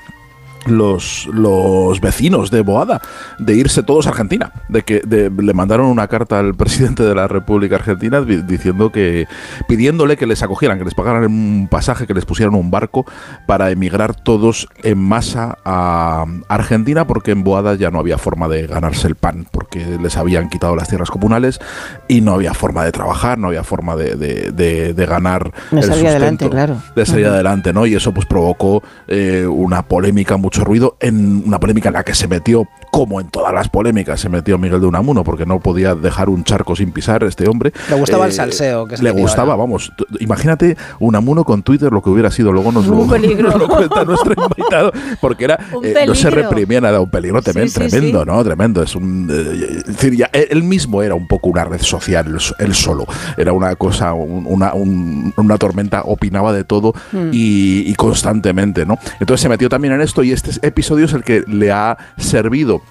los, 0.68 1.28
los 1.34 2.00
vecinos 2.02 2.52
de 2.52 2.62
Boada 2.62 3.02
de 3.38 3.56
irse 3.56 3.84
todos 3.84 4.08
a 4.08 4.10
Argentina 4.10 4.52
de 4.68 4.84
que 4.84 5.02
de- 5.06 5.30
le 5.30 5.54
mandaron 5.54 5.88
una 5.88 6.08
carta 6.08 6.40
al 6.40 6.54
presidente 6.56 7.04
de 7.04 7.16
la 7.16 7.28
República 7.28 7.76
Argentina 7.78 8.22
di- 8.22 8.42
diciendo 8.42 8.92
que 8.92 9.28
pidiéndole 9.68 10.18
que 10.18 10.26
les 10.28 10.44
acogieran 10.44 10.78
que 10.78 10.86
les 10.86 10.94
pagaran 10.94 11.26
un 11.26 11.68
pasaje 11.70 12.06
que 12.08 12.14
les 12.14 12.26
pusieran 12.26 12.56
un 12.56 12.72
barco 12.72 13.06
para 13.48 13.72
emigrar 13.72 14.16
todos 14.16 14.68
en 14.84 14.98
masa 14.98 15.58
a 15.66 16.26
Argentina 16.50 17.08
porque 17.08 17.32
en 17.32 17.44
Boada 17.44 17.76
ya 17.76 17.90
no 17.92 18.00
había 18.00 18.18
forma 18.18 18.48
de 18.48 18.68
ganarse 18.68 19.08
el 19.08 19.16
pan 19.16 19.48
porque 19.52 19.98
les 20.02 20.18
habían 20.18 20.50
quitado 20.50 20.76
las 20.76 20.90
tierras 20.90 21.10
comunales 21.10 21.60
y 22.08 22.22
no 22.22 22.34
había 22.34 22.54
forma 22.54 22.84
de 22.84 22.92
trabajar 22.92 23.38
no 23.38 23.48
había 23.48 23.64
forma 23.64 23.96
de, 23.96 24.16
de- 24.16 24.52
de- 24.52 24.94
de 24.94 25.06
ganar 25.06 25.52
De 25.72 25.80
el 25.80 25.84
salir 25.86 26.08
adelante, 26.08 26.50
claro. 26.50 26.78
de 26.96 27.06
salir 27.06 27.28
adelante, 27.28 27.74
¿no? 27.74 27.86
Y 27.86 27.96
eso 27.96 28.14
pues 28.14 28.26
provocó 28.28 28.84
eh, 29.08 29.46
una 29.48 29.84
polémica, 29.84 30.36
mucho 30.50 30.64
ruido, 30.64 30.98
en 31.00 31.44
una 31.46 31.60
polémica 31.60 31.90
en 31.90 31.94
la 31.94 32.04
que 32.04 32.16
se 32.16 32.28
metió, 32.28 32.68
como 32.92 33.22
en 33.22 33.28
todas 33.30 33.54
las 33.54 33.70
polémicas, 33.70 34.20
se 34.20 34.30
metió 34.30 34.58
Miguel 34.58 34.82
de 34.82 34.88
Unamuno, 34.88 35.24
porque 35.24 35.46
no 35.46 35.60
podía 35.60 35.94
dejar 35.94 36.28
un 36.28 36.44
charco 36.44 36.76
sin 36.76 36.92
pisar 36.92 37.24
este 37.24 37.48
hombre. 37.48 37.72
Le 37.88 37.96
gustaba 37.96 38.26
el 38.26 38.32
Eh, 38.32 38.34
salseo, 38.34 38.88
que 38.88 38.96
es 38.96 39.02
Le 39.04 39.12
gustaba, 39.12 39.52
ahora. 39.54 39.58
vamos. 39.58 39.92
Imagínate 40.20 40.76
Unamuno 41.00 41.44
con 41.44 41.62
Twitter 41.62 41.92
lo 41.92 42.02
que 42.02 42.10
hubiera 42.10 42.32
sido, 42.32 42.52
luego 42.52 42.72
nos 42.72 42.88
lo, 42.88 42.96
Un 42.98 43.10
peligro. 43.12 43.50
nos 43.52 43.60
lo 43.60 43.68
cuenta 43.68 44.04
nuestro 44.06 44.34
invitado, 44.34 44.92
porque 45.22 45.44
era 45.44 45.60
Un 45.72 45.86
eh, 45.86 45.94
no 46.08 46.16
se 46.16 46.24
peligro. 46.30 46.50
reprimía 46.50 46.82
nada, 46.82 47.00
un 47.00 47.12
peligro 47.12 47.44
Sí, 47.44 47.52
tremen- 47.52 47.68
sí, 47.68 47.74
tremendo, 47.76 48.22
sí. 48.22 48.26
¿no? 48.26 48.44
Tremendo. 48.44 48.82
Es 48.82 48.96
un, 48.96 49.30
eh, 49.32 49.68
es 49.82 49.86
decir, 49.86 50.16
ya, 50.16 50.32
él 50.34 50.64
mismo 50.64 51.04
era 51.04 51.14
un 51.14 51.28
poco 51.28 51.50
una 51.50 51.64
red 51.64 51.82
social, 51.82 52.26
él 52.26 52.40
so- 52.40 52.56
él 52.58 52.74
solo. 52.74 53.06
Era 53.38 53.54
una 53.54 53.76
cosa, 53.76 54.14
un- 54.14 54.48
una, 54.48 54.74
un- 54.74 55.32
una 55.38 55.58
tormenta, 55.60 56.02
opinaba 56.06 56.54
de 56.54 56.64
todo 56.64 56.94
Mm. 57.12 57.30
y, 57.34 57.84
y 57.88 57.94
constantemente, 57.94 58.84
¿no? 58.88 58.98
Entonces 59.20 59.42
se 59.42 59.50
metió 59.50 59.70
también 59.70 59.94
en 59.94 60.02
esto 60.02 60.24
y 60.24 60.32
este 60.48 60.66
episodio 60.68 61.06
es 61.06 61.14
el 61.14 61.24
que 61.24 61.44
le 61.48 61.72
ha 61.72 61.98
servido 62.18 62.82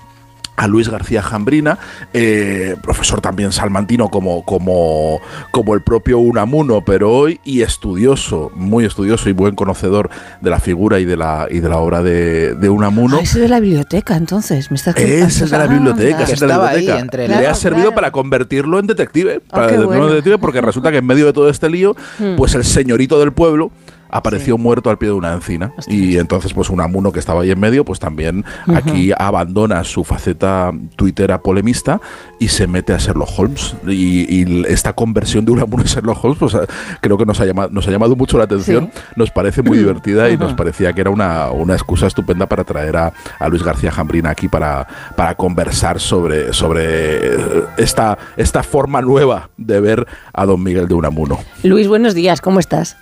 a 0.57 0.67
Luis 0.67 0.89
García 0.89 1.23
Jambrina, 1.23 1.79
eh, 2.13 2.75
profesor 2.83 3.21
también 3.21 3.53
salmantino 3.53 4.09
como, 4.09 4.45
como, 4.45 5.21
como 5.53 5.75
el 5.77 5.83
propio 5.83 6.19
Unamuno, 6.19 6.85
pero 6.85 7.13
hoy 7.13 7.39
y 7.45 7.63
estudioso, 7.63 8.51
muy 8.57 8.85
estudioso 8.85 9.29
y 9.29 9.33
buen 9.33 9.55
conocedor 9.55 10.11
de 10.41 10.51
la 10.51 10.59
figura 10.59 10.99
y 10.99 11.05
de 11.05 11.17
la, 11.17 11.47
y 11.49 11.61
de 11.61 11.69
la 11.69 11.77
obra 11.77 12.03
de, 12.03 12.57
de 12.57 12.69
Unamuno. 12.71 13.19
Ah, 13.19 13.23
ese 13.23 13.39
de 13.39 13.49
la 13.49 13.61
biblioteca, 13.61 14.17
entonces. 14.17 14.73
Me 14.73 14.77
estás 14.79 14.97
Es 14.97 15.41
el 15.43 15.49
de 15.51 15.59
la 15.59 15.63
Ah, 15.63 15.67
biblioteca, 15.69 16.23
es 16.25 16.31
el 16.33 16.39
de 16.41 16.47
la 16.49 16.55
Estaba 16.55 16.69
ahí 16.71 16.77
biblioteca. 16.79 17.03
entre 17.03 17.29
Le 17.29 17.47
ha 17.47 17.55
servido 17.55 17.95
para 17.95 18.11
convertirlo 18.11 18.81
en 18.81 18.89
detective, 18.89 19.41
Ah, 19.51 19.55
para 19.55 19.63
convertirlo 19.69 19.93
en 19.93 19.99
bueno. 20.01 20.07
detective 20.09 20.39
porque 20.39 20.61
resulta 20.61 20.91
que 20.91 20.97
en 20.99 21.07
medio 21.07 21.27
de 21.27 21.33
todo 21.33 21.49
este 21.51 21.71
lío, 21.71 21.95
Hmm. 22.19 22.35
pues 22.37 22.57
el 22.57 22.65
señorito 22.65 23.21
del 23.21 23.31
pueblo 23.33 23.71
apareció 24.11 24.59
muerto 24.59 24.91
al 24.91 24.99
pie 24.99 25.09
de 25.09 25.15
una 25.15 25.33
encina 25.33 25.73
y 25.87 26.19
entonces 26.19 26.53
pues 26.53 26.71
Unamuno 26.71 27.13
que 27.13 27.19
estaba 27.19 27.43
ahí 27.43 27.51
en 27.51 27.61
medio 27.61 27.85
pues 27.85 27.99
también 27.99 28.45
aquí 28.75 29.13
abandona 29.17 29.85
su 29.85 30.05
faceta 30.05 30.73
tuitera 30.97 31.43
polemista 31.43 32.01
y 32.39 32.49
se 32.49 32.67
mete 32.67 32.93
a 32.93 32.99
Sherlock 32.99 33.31
Holmes. 33.37 33.75
Y, 33.87 34.43
y 34.43 34.65
esta 34.69 34.93
conversión 34.93 35.45
de 35.45 35.53
Unamuno 35.53 35.83
a 35.83 35.87
Sherlock 35.87 36.25
Holmes 36.25 36.39
pues 36.39 36.57
creo 37.01 37.19
que 37.19 37.27
nos 37.27 37.41
ha 37.41 37.47
llamado, 37.47 37.71
nos 37.71 37.87
ha 37.89 37.91
llamado 37.91 38.17
mucho 38.17 38.39
la 38.39 38.45
atención. 38.45 38.91
Nos 39.17 39.31
parece 39.31 39.63
muy 39.63 39.79
divertida 39.89 40.31
y 40.31 40.37
nos 40.37 40.55
parecía 40.55 40.93
que 40.93 41.01
era 41.01 41.11
una, 41.11 41.51
una 41.51 41.75
excusa 41.75 42.07
estupenda 42.07 42.47
para 42.47 42.65
traer 42.65 42.97
a, 42.97 43.13
a 43.39 43.49
Luis 43.49 43.63
García 43.63 43.91
Jambrina 43.91 44.31
aquí 44.31 44.49
para, 44.49 44.87
para 45.17 45.35
conversar 45.35 46.01
sobre, 46.01 46.53
sobre 46.53 46.85
eh, 46.87 47.65
esta, 47.77 48.19
esta 48.37 48.63
forma 48.63 49.01
nueva 49.03 49.51
de 49.57 49.81
ver 49.81 50.07
a 50.33 50.47
don 50.47 50.63
Miguel 50.63 50.89
de 50.89 50.95
Unamuno 50.95 51.39
Luis, 51.63 51.89
buenos 51.89 52.15
días, 52.15 52.41
¿cómo 52.41 52.61
estás? 52.61 52.97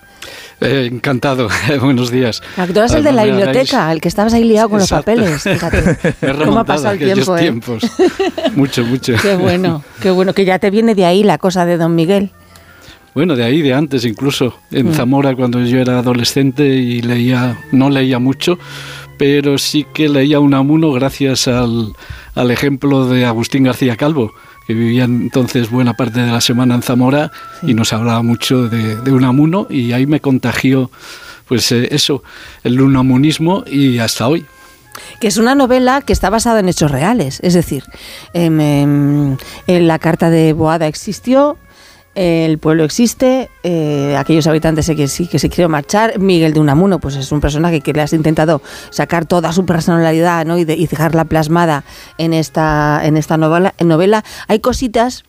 Eh, 0.60 0.88
encantado, 0.90 1.48
buenos 1.80 2.10
días. 2.10 2.42
Ah, 2.56 2.66
Tú 2.66 2.72
eras 2.78 2.94
el 2.94 3.04
de 3.04 3.12
la 3.12 3.24
biblioteca, 3.24 3.92
el 3.92 4.00
que 4.00 4.08
estabas 4.08 4.32
ahí 4.34 4.44
liado 4.44 4.68
con 4.70 4.80
Exacto. 4.80 5.12
los 5.14 5.40
papeles. 5.42 5.42
Fíjate. 5.42 6.44
¿Cómo 6.44 6.60
ha 6.60 6.64
pasado 6.64 6.92
el 6.94 6.98
tiempo, 6.98 7.36
eh? 7.36 7.40
tiempos. 7.40 7.82
Mucho, 8.54 8.84
mucho. 8.84 9.12
Qué 9.20 9.36
bueno, 9.36 9.82
qué 10.00 10.10
bueno, 10.10 10.32
que 10.32 10.44
ya 10.44 10.58
te 10.58 10.70
viene 10.70 10.94
de 10.94 11.04
ahí 11.04 11.22
la 11.22 11.36
cosa 11.38 11.66
de 11.66 11.76
Don 11.76 11.94
Miguel. 11.94 12.30
Bueno, 13.14 13.34
de 13.36 13.44
ahí, 13.44 13.60
de 13.62 13.72
antes 13.74 14.04
incluso. 14.04 14.58
En 14.70 14.88
Mm. 14.90 14.92
Zamora, 14.94 15.34
cuando 15.34 15.60
yo 15.62 15.78
era 15.78 15.98
adolescente 15.98 16.66
y 16.66 17.00
leía, 17.02 17.58
no 17.72 17.88
leía 17.90 18.18
mucho, 18.18 18.58
pero 19.18 19.56
sí 19.58 19.86
que 19.94 20.08
leía 20.08 20.38
Unamuno 20.40 20.92
gracias 20.92 21.48
al, 21.48 21.92
al 22.34 22.50
ejemplo 22.50 23.06
de 23.08 23.24
Agustín 23.26 23.64
García 23.64 23.96
Calvo, 23.96 24.32
que 24.66 24.74
vivía 24.74 25.04
entonces 25.04 25.70
buena 25.70 25.94
parte 25.94 26.20
de 26.20 26.30
la 26.30 26.40
semana 26.40 26.74
en 26.74 26.82
Zamora 26.82 27.30
y 27.62 27.74
nos 27.74 27.92
hablaba 27.92 28.22
mucho 28.22 28.68
de, 28.68 28.96
de 28.96 29.12
Unamuno 29.12 29.66
y 29.70 29.92
ahí 29.92 30.06
me 30.06 30.20
contagió, 30.20 30.90
pues 31.46 31.70
eh, 31.72 31.88
eso, 31.92 32.22
el 32.64 32.80
unamunismo 32.80 33.64
y 33.66 33.98
hasta 33.98 34.26
hoy. 34.26 34.44
Que 35.20 35.28
es 35.28 35.36
una 35.36 35.54
novela 35.54 36.02
que 36.02 36.12
está 36.12 36.30
basada 36.30 36.60
en 36.60 36.68
hechos 36.68 36.90
reales. 36.90 37.40
Es 37.42 37.54
decir, 37.54 37.84
em, 38.32 38.60
em, 38.60 39.36
en 39.66 39.86
la 39.86 39.98
carta 39.98 40.30
de 40.30 40.52
Boada 40.52 40.86
existió, 40.86 41.58
el 42.16 42.58
pueblo 42.58 42.82
existe, 42.84 43.50
eh, 43.62 44.16
aquellos 44.18 44.46
habitantes 44.46 44.86
que 44.96 45.06
sí 45.06 45.26
que 45.26 45.38
se 45.38 45.48
quieren 45.50 45.70
marchar. 45.70 46.18
Miguel 46.18 46.52
de 46.54 46.60
Unamuno, 46.60 46.98
pues 46.98 47.14
es 47.16 47.30
un 47.30 47.40
personaje 47.40 47.80
que 47.82 47.92
le 47.92 48.00
has 48.00 48.12
intentado 48.12 48.62
sacar 48.90 49.26
toda 49.26 49.52
su 49.52 49.64
personalidad 49.66 50.44
¿no? 50.46 50.56
y, 50.58 50.64
de- 50.64 50.74
y 50.76 50.86
dejarla 50.86 51.26
plasmada 51.26 51.84
en 52.18 52.32
esta, 52.32 53.00
en 53.04 53.16
esta 53.16 53.36
novela. 53.36 54.24
Hay 54.48 54.60
cositas 54.60 55.24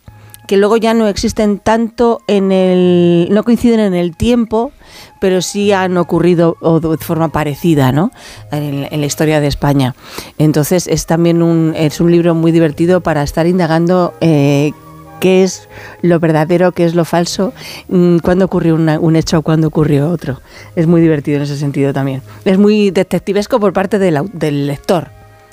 que 0.48 0.56
luego 0.56 0.77
ya 0.77 0.93
no 0.93 1.09
existen 1.09 1.59
tanto 1.59 2.22
en 2.27 2.53
el 2.53 3.27
no 3.32 3.43
coinciden 3.43 3.82
en 3.82 3.93
el 3.93 4.16
tiempo 4.16 4.72
pero 5.19 5.41
sí 5.41 5.74
han 5.74 5.98
ocurrido 5.98 6.56
de 6.82 6.98
forma 6.99 7.27
parecida 7.33 7.91
¿no? 7.91 8.11
en, 8.53 8.88
en 8.90 9.01
la 9.01 9.06
historia 9.06 9.41
de 9.41 9.48
España 9.48 9.93
entonces 10.38 10.88
es 10.88 11.06
también 11.06 11.41
un 11.43 11.74
es 11.75 11.99
un 11.99 12.14
libro 12.14 12.33
muy 12.33 12.53
divertido 12.53 13.01
para 13.01 13.24
estar 13.24 13.45
indagando 13.45 14.14
eh, 14.22 14.72
qué 15.20 15.44
es 15.44 15.68
lo 16.02 16.20
verdadero, 16.20 16.72
qué 16.72 16.86
es 16.86 16.96
lo 16.96 17.06
falso, 17.06 17.54
mm, 17.90 18.18
cuándo 18.20 18.46
ocurrió 18.46 18.76
una- 18.76 19.00
un 19.00 19.16
hecho 19.16 19.40
o 19.40 19.42
cuándo 19.42 19.68
ocurrió 19.68 20.10
otro. 20.10 20.42
Es 20.76 20.88
muy 20.88 21.02
divertido 21.02 21.38
en 21.38 21.44
ese 21.44 21.58
sentido 21.58 21.94
también. 21.94 22.22
Es 22.46 22.58
muy 22.58 22.92
detectivesco 22.92 23.60
por 23.60 23.74
parte 23.74 24.00
del, 24.00 24.20
del 24.34 24.68
lector. 24.68 25.08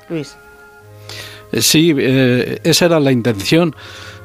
Luis. 0.08 0.36
Eh, 1.52 1.60
Sí, 1.62 1.94
eh, 1.96 2.58
esa 2.64 2.86
era 2.86 2.98
la 3.00 3.12
intención, 3.12 3.74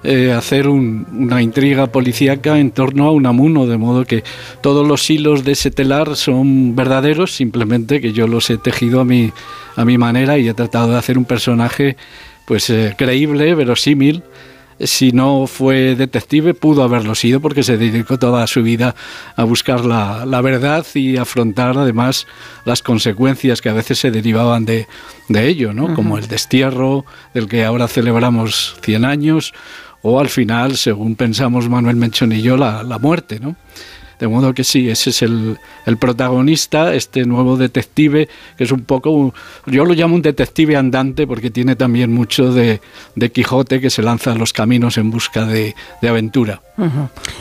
eh, 0.04 0.32
hacer 0.32 0.68
un- 0.68 1.06
una 1.14 1.42
intriga 1.42 1.88
policíaca 1.88 2.58
en 2.58 2.72
torno 2.72 3.06
a 3.06 3.12
Unamuno, 3.12 3.68
de 3.68 3.78
modo 3.78 4.06
que 4.06 4.24
todos 4.62 4.88
los 4.88 5.08
hilos 5.10 5.44
de 5.44 5.52
ese 5.52 5.70
telar 5.72 6.16
son 6.16 6.76
verdaderos, 6.76 7.36
simplemente 7.36 8.02
que 8.02 8.14
yo 8.14 8.26
los 8.28 8.50
he 8.50 8.58
tejido 8.58 9.02
a 9.02 9.06
mi, 9.06 9.32
a 9.76 9.86
mi 9.86 9.98
manera 9.98 10.38
y 10.38 10.48
he 10.48 10.54
tratado 10.54 10.92
de 10.94 10.98
hacer 10.98 11.18
un 11.18 11.26
personaje 11.26 11.98
pues 12.46 12.74
creíble, 12.98 13.54
verosímil. 13.54 14.24
Si 14.82 15.12
no 15.12 15.48
fue 15.48 15.96
detective, 15.96 16.54
pudo 16.54 16.84
haberlo 16.84 17.16
sido 17.16 17.40
porque 17.40 17.64
se 17.64 17.78
dedicó 17.78 18.18
toda 18.18 18.46
su 18.48 18.64
vida 18.64 18.96
a 19.36 19.44
buscar 19.44 19.84
la, 19.86 20.26
la 20.26 20.42
verdad 20.42 20.86
y 20.94 21.18
afrontar 21.18 21.78
además 21.78 22.28
las 22.66 22.82
consecuencias 22.82 23.62
que 23.62 23.70
a 23.70 23.74
veces 23.74 24.00
se 24.00 24.12
derivaban 24.12 24.66
de, 24.66 24.88
de 25.28 25.48
ello, 25.48 25.74
¿no? 25.74 25.94
Como 25.94 26.18
el 26.18 26.28
destierro, 26.28 27.06
del 27.34 27.48
que 27.48 27.66
ahora 27.66 27.88
celebramos 27.88 28.78
100 28.82 29.06
años, 29.06 29.54
o 30.02 30.20
al 30.20 30.30
final, 30.30 30.78
según 30.78 31.16
pensamos 31.16 31.68
Manuel 31.68 31.96
Menchón 31.96 32.32
y 32.32 32.42
yo, 32.42 32.56
la, 32.56 32.84
la 32.84 33.00
muerte. 33.00 33.40
¿no? 33.40 33.56
De 34.20 34.28
modo 34.28 34.54
que 34.54 34.64
sí, 34.64 34.90
ese 34.90 35.12
es 35.12 35.22
el, 35.22 35.58
el 35.86 35.98
protagonista, 35.98 36.94
este 36.94 37.26
nuevo 37.26 37.56
detective, 37.58 38.28
que 38.58 38.64
es 38.66 38.72
un 38.72 38.82
poco, 38.82 39.12
un- 39.12 39.34
yo 39.66 39.86
lo 39.86 39.94
llamo 39.94 40.16
un 40.16 40.22
detective 40.22 40.76
andante 40.76 41.26
porque 41.26 41.50
tiene 41.50 41.76
también 41.76 42.12
mucho 42.14 42.52
de, 42.54 42.82
de 43.16 43.32
Quijote 43.32 43.80
que 43.80 43.90
se 43.90 44.02
lanza 44.04 44.32
a 44.34 44.36
los 44.36 44.52
caminos 44.54 44.98
en 44.98 45.10
busca 45.12 45.46
de, 45.46 45.76
de 46.02 46.10
aventura. 46.10 46.62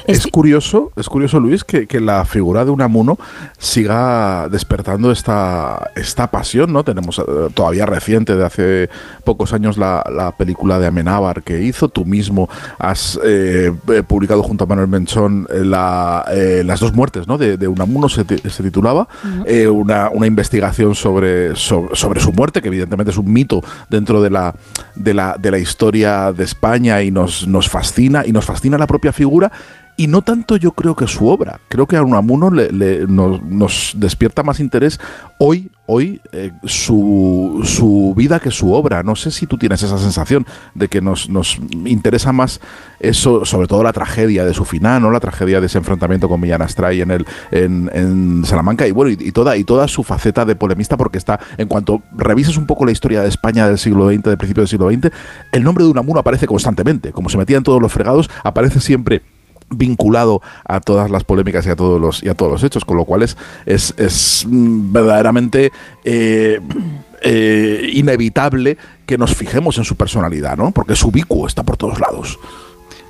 Es, 0.06 0.26
curioso, 0.26 0.90
es 0.96 1.08
curioso, 1.08 1.38
Luis, 1.38 1.62
que, 1.62 1.86
que 1.86 2.00
la 2.00 2.24
figura 2.24 2.64
de 2.64 2.72
Unamuno 2.72 3.18
siga 3.58 4.48
despertando 4.48 5.12
esta, 5.12 5.90
esta 5.94 6.28
pasión, 6.30 6.72
¿no? 6.72 6.82
Tenemos 6.84 7.18
eh, 7.18 7.22
todavía 7.54 7.86
reciente, 7.86 8.34
de 8.34 8.44
hace 8.44 8.90
pocos 9.24 9.52
años, 9.52 9.76
la, 9.76 10.04
la 10.12 10.32
película 10.32 10.78
de 10.78 10.86
Amenábar 10.86 11.42
que 11.42 11.62
hizo. 11.62 11.88
Tú 11.88 12.04
mismo 12.04 12.48
has 12.78 13.18
eh, 13.24 13.72
eh, 13.92 14.02
publicado 14.06 14.42
junto 14.42 14.64
a 14.64 14.66
Manuel 14.66 14.88
Menchón 14.88 15.46
la, 15.50 16.24
eh, 16.32 16.62
Las 16.68 16.80
dos 16.80 16.92
muertes, 16.92 17.26
¿no? 17.26 17.38
De, 17.38 17.56
de 17.56 17.66
Unamuno 17.66 18.08
se, 18.08 18.24
ti- 18.24 18.38
se 18.48 18.62
titulaba. 18.62 19.08
Eh, 19.46 19.66
una, 19.66 20.10
una 20.10 20.26
investigación 20.26 20.94
sobre, 20.94 21.56
sobre, 21.56 21.96
sobre 21.96 22.20
su 22.20 22.32
muerte, 22.32 22.62
que 22.62 22.68
evidentemente 22.68 23.10
es 23.10 23.16
un 23.18 23.32
mito 23.32 23.62
dentro 23.88 24.22
de 24.22 24.30
la, 24.30 24.54
de 24.94 25.14
la, 25.14 25.36
de 25.38 25.50
la 25.50 25.58
historia 25.58 26.32
de 26.32 26.44
España 26.44 27.02
y 27.02 27.10
nos, 27.10 27.48
nos 27.48 27.68
fascina, 27.68 28.24
y 28.26 28.32
nos 28.32 28.44
fascina 28.44 28.78
la 28.78 28.86
propia 28.86 29.12
figura. 29.12 29.50
Y 30.00 30.06
no 30.06 30.22
tanto 30.22 30.54
yo 30.56 30.70
creo 30.70 30.94
que 30.94 31.08
su 31.08 31.26
obra. 31.26 31.58
Creo 31.68 31.88
que 31.88 31.96
a 31.96 32.04
Unamuno 32.04 32.52
le, 32.52 32.70
le- 32.70 33.06
nos, 33.08 33.42
nos 33.42 33.94
despierta 33.96 34.44
más 34.44 34.60
interés 34.60 35.00
hoy, 35.38 35.72
hoy 35.86 36.20
eh, 36.30 36.52
su, 36.62 37.62
su 37.64 38.14
vida 38.16 38.38
que 38.38 38.52
su 38.52 38.72
obra. 38.72 39.02
No 39.02 39.16
sé 39.16 39.32
si 39.32 39.48
tú 39.48 39.58
tienes 39.58 39.82
esa 39.82 39.98
sensación 39.98 40.46
de 40.76 40.86
que 40.86 41.00
nos, 41.00 41.28
nos 41.28 41.58
interesa 41.84 42.30
más 42.32 42.60
eso, 43.00 43.44
sobre 43.44 43.66
todo 43.66 43.82
la 43.82 43.92
tragedia 43.92 44.44
de 44.44 44.54
su 44.54 44.64
final, 44.64 45.02
¿no? 45.02 45.10
La 45.10 45.18
tragedia 45.18 45.58
de 45.60 45.66
ese 45.66 45.78
enfrentamiento 45.78 46.28
con 46.28 46.40
Millán 46.40 46.62
Astray 46.62 47.00
en 47.00 47.10
el 47.10 47.26
en, 47.50 47.90
en 47.92 48.44
Salamanca 48.44 48.86
y 48.86 48.92
bueno, 48.92 49.10
y, 49.10 49.32
toda 49.32 49.56
y 49.56 49.64
toda 49.64 49.88
su 49.88 50.04
faceta 50.04 50.44
de 50.44 50.54
polemista 50.54 50.96
porque 50.96 51.18
está 51.18 51.40
en 51.56 51.66
cuanto 51.66 52.02
revisas 52.16 52.56
un 52.56 52.66
poco 52.66 52.86
la 52.86 52.92
historia 52.92 53.22
de 53.22 53.28
España 53.28 53.66
del 53.66 53.78
siglo 53.78 54.08
XX, 54.08 54.22
del 54.22 54.38
principio 54.38 54.62
del 54.62 54.68
siglo 54.68 54.90
XX, 54.92 55.10
el 55.50 55.64
nombre 55.64 55.82
de 55.82 55.90
Unamuno 55.90 56.20
aparece 56.20 56.46
constantemente, 56.46 57.10
como 57.10 57.28
se 57.30 57.36
metía 57.36 57.56
en 57.56 57.64
todos 57.64 57.82
los 57.82 57.92
fregados, 57.92 58.30
aparece 58.44 58.78
siempre 58.78 59.22
vinculado 59.70 60.40
a 60.64 60.80
todas 60.80 61.10
las 61.10 61.24
polémicas 61.24 61.66
y 61.66 61.70
a 61.70 61.76
todos 61.76 62.00
los 62.00 62.22
y 62.22 62.28
a 62.28 62.34
todos 62.34 62.52
los 62.52 62.64
hechos, 62.64 62.84
con 62.84 62.96
lo 62.96 63.04
cual 63.04 63.22
es, 63.22 63.36
es, 63.66 64.46
mm, 64.48 64.92
verdaderamente 64.92 65.72
eh, 66.04 66.60
eh, 67.22 67.90
inevitable 67.92 68.76
que 69.06 69.18
nos 69.18 69.34
fijemos 69.34 69.78
en 69.78 69.84
su 69.84 69.96
personalidad, 69.96 70.56
¿no? 70.56 70.70
Porque 70.70 70.92
es 70.92 71.02
ubicuo, 71.02 71.46
está 71.46 71.62
por 71.62 71.76
todos 71.76 72.00
lados. 72.00 72.38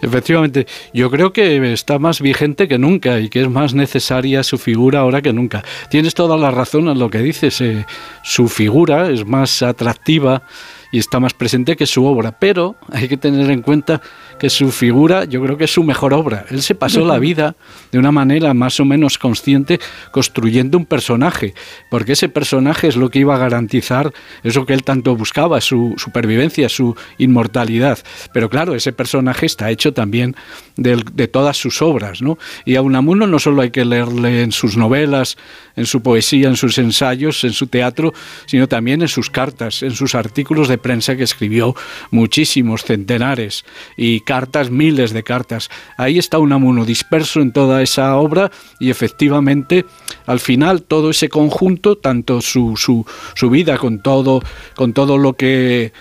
Efectivamente, 0.00 0.66
yo 0.94 1.10
creo 1.10 1.32
que 1.32 1.72
está 1.72 1.98
más 1.98 2.20
vigente 2.20 2.68
que 2.68 2.78
nunca 2.78 3.18
y 3.18 3.28
que 3.28 3.42
es 3.42 3.50
más 3.50 3.74
necesaria 3.74 4.44
su 4.44 4.56
figura 4.56 5.00
ahora 5.00 5.22
que 5.22 5.32
nunca. 5.32 5.64
Tienes 5.90 6.14
toda 6.14 6.36
la 6.36 6.50
razón 6.50 6.88
en 6.88 6.98
lo 6.98 7.10
que 7.10 7.18
dices, 7.18 7.60
eh, 7.60 7.84
su 8.22 8.48
figura 8.48 9.10
es 9.10 9.26
más 9.26 9.62
atractiva 9.62 10.42
y 10.90 10.98
está 10.98 11.20
más 11.20 11.34
presente 11.34 11.76
que 11.76 11.86
su 11.86 12.04
obra, 12.04 12.32
pero 12.32 12.76
hay 12.90 13.08
que 13.08 13.16
tener 13.16 13.50
en 13.50 13.62
cuenta 13.62 14.00
que 14.38 14.50
su 14.50 14.70
figura 14.70 15.24
yo 15.24 15.42
creo 15.42 15.56
que 15.56 15.64
es 15.64 15.72
su 15.72 15.82
mejor 15.82 16.14
obra. 16.14 16.46
Él 16.50 16.62
se 16.62 16.74
pasó 16.74 17.04
la 17.04 17.18
vida 17.18 17.56
de 17.92 17.98
una 17.98 18.12
manera 18.12 18.54
más 18.54 18.80
o 18.80 18.84
menos 18.84 19.18
consciente 19.18 19.80
construyendo 20.12 20.78
un 20.78 20.86
personaje, 20.86 21.54
porque 21.90 22.12
ese 22.12 22.28
personaje 22.28 22.88
es 22.88 22.96
lo 22.96 23.10
que 23.10 23.18
iba 23.18 23.34
a 23.34 23.38
garantizar 23.38 24.12
eso 24.42 24.64
que 24.64 24.74
él 24.74 24.84
tanto 24.84 25.16
buscaba, 25.16 25.60
su 25.60 25.94
supervivencia, 25.96 26.68
su 26.68 26.96
inmortalidad. 27.18 27.98
Pero 28.32 28.48
claro, 28.48 28.74
ese 28.74 28.92
personaje 28.92 29.46
está 29.46 29.70
hecho 29.70 29.92
también 29.92 30.36
de, 30.76 31.28
todas 31.28 31.56
sus 31.56 31.82
obras, 31.82 32.22
¿no? 32.22 32.38
Y 32.64 32.76
a 32.76 32.82
Unamuno 32.82 33.26
no 33.26 33.38
solo 33.38 33.62
hay 33.62 33.70
que 33.70 33.84
leerle 33.84 34.42
en 34.42 34.52
sus 34.52 34.76
novelas, 34.76 35.36
en 35.76 35.86
su 35.86 36.02
poesía, 36.02 36.48
en 36.48 36.56
sus 36.56 36.78
ensayos, 36.78 37.44
en 37.44 37.52
su 37.52 37.66
teatro, 37.66 38.14
sino 38.46 38.68
también 38.68 39.02
en 39.02 39.08
sus 39.08 39.28
cartas, 39.30 39.82
en 39.82 39.92
sus 39.92 40.14
artículos 40.14 40.68
de 40.68 40.77
de 40.78 40.82
prensa 40.82 41.16
que 41.16 41.24
escribió 41.24 41.74
muchísimos 42.12 42.84
centenares 42.84 43.64
y 43.96 44.20
cartas, 44.20 44.70
miles 44.70 45.12
de 45.12 45.24
cartas. 45.24 45.70
Ahí 45.96 46.18
está 46.18 46.38
Unamuno 46.38 46.84
disperso 46.84 47.40
en 47.40 47.52
toda 47.52 47.82
esa 47.82 48.16
obra 48.16 48.50
y 48.78 48.90
efectivamente 48.90 49.84
al 50.26 50.38
final 50.38 50.82
todo 50.82 51.10
ese 51.10 51.28
conjunto, 51.28 51.98
tanto 51.98 52.40
su, 52.40 52.76
su, 52.76 53.04
su 53.34 53.50
vida 53.50 53.76
con 53.76 54.00
todo, 54.00 54.40
con 54.76 54.92
todo 54.92 55.18
lo 55.18 55.32
que 55.34 55.92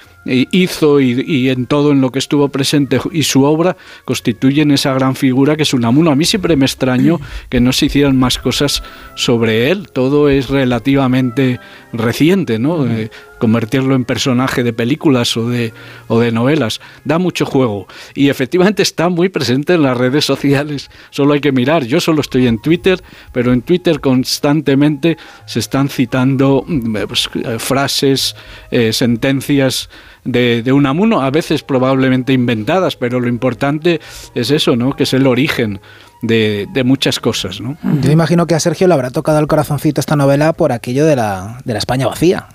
hizo 0.52 1.00
y, 1.00 1.24
y, 1.26 1.50
en 1.50 1.66
todo 1.66 1.92
en 1.92 2.02
lo 2.02 2.12
que 2.12 2.20
estuvo 2.20 2.50
presente 2.50 3.00
y 3.12 3.24
su 3.24 3.44
obra 3.44 3.78
constituyen 4.06 4.72
esa 4.72 4.94
gran 4.94 5.16
figura 5.16 5.56
que 5.56 5.64
es 5.64 5.74
Unamuno. 5.74 6.12
A 6.12 6.16
mí 6.16 6.26
siempre 6.26 6.56
me 6.56 6.66
extrañó 6.66 7.20
que 7.50 7.60
no 7.60 7.72
se 7.72 7.88
hicieran 7.88 8.18
más 8.18 8.38
cosas 8.38 8.84
sobre 9.16 9.72
él. 9.72 9.90
Todo 9.92 10.30
es 10.30 10.50
relativamente 10.50 11.60
reciente, 11.94 12.60
¿no? 12.60 12.86
Eh, 12.86 13.10
convertirlo 13.40 13.96
en 13.96 14.06
personaje 14.06 14.64
de 14.64 14.74
películas 14.74 15.36
o 15.38 15.50
de, 15.50 15.74
o 16.08 16.20
de 16.20 16.32
novelas. 16.32 16.82
Da 17.04 17.18
mucho 17.18 17.46
juego. 17.46 17.88
Y 18.14 18.30
efectivamente 18.30 18.82
está 18.82 19.10
muy 19.10 19.30
presente 19.30 19.74
en 19.74 19.84
las 19.84 19.98
redes 19.98 20.26
sociales. 20.26 20.90
Solo 21.10 21.34
hay 21.34 21.42
que 21.42 21.52
mirar. 21.52 21.86
Yo 21.86 22.00
solo 22.00 22.22
estoy 22.22 22.48
en 22.48 22.60
Twitter, 22.60 23.02
pero 23.32 23.54
en 23.54 23.62
Twitter 23.62 24.00
constantemente 24.00 25.18
se 25.46 25.60
están 25.60 25.90
citando 25.90 26.64
mm, 26.68 26.96
pues, 27.08 27.30
eh, 27.36 27.60
frases, 27.60 28.36
eh, 28.72 28.94
sentencias 28.94 29.90
de, 30.24 30.62
de 30.62 30.74
Unamuno, 30.74 31.22
a 31.22 31.32
veces 31.32 31.64
probablemente 31.64 32.34
inventadas, 32.34 32.96
pero 32.96 33.20
lo 33.20 33.30
importante 33.30 34.02
es 34.36 34.52
eso, 34.52 34.76
¿no? 34.76 34.94
Que 34.94 35.04
es 35.04 35.14
el 35.14 35.26
origen 35.26 35.80
de, 36.22 36.68
de, 36.74 36.84
muchas 36.84 37.20
cosas. 37.20 37.62
¿no? 37.62 37.78
Yo 38.02 38.12
imagino 38.12 38.48
que 38.48 38.56
a 38.56 38.60
Sergio 38.60 38.88
le 38.88 38.94
habrá 38.94 39.12
tocado 39.12 39.40
el 39.40 39.48
corazoncito 39.48 40.02
esta 40.02 40.16
novela 40.16 40.54
por 40.54 40.72
aquello 40.72 41.06
de 41.06 41.16
la, 41.16 41.60
de 41.64 41.74
la 41.74 41.80
España 41.80 42.08
vacía. 42.08 42.48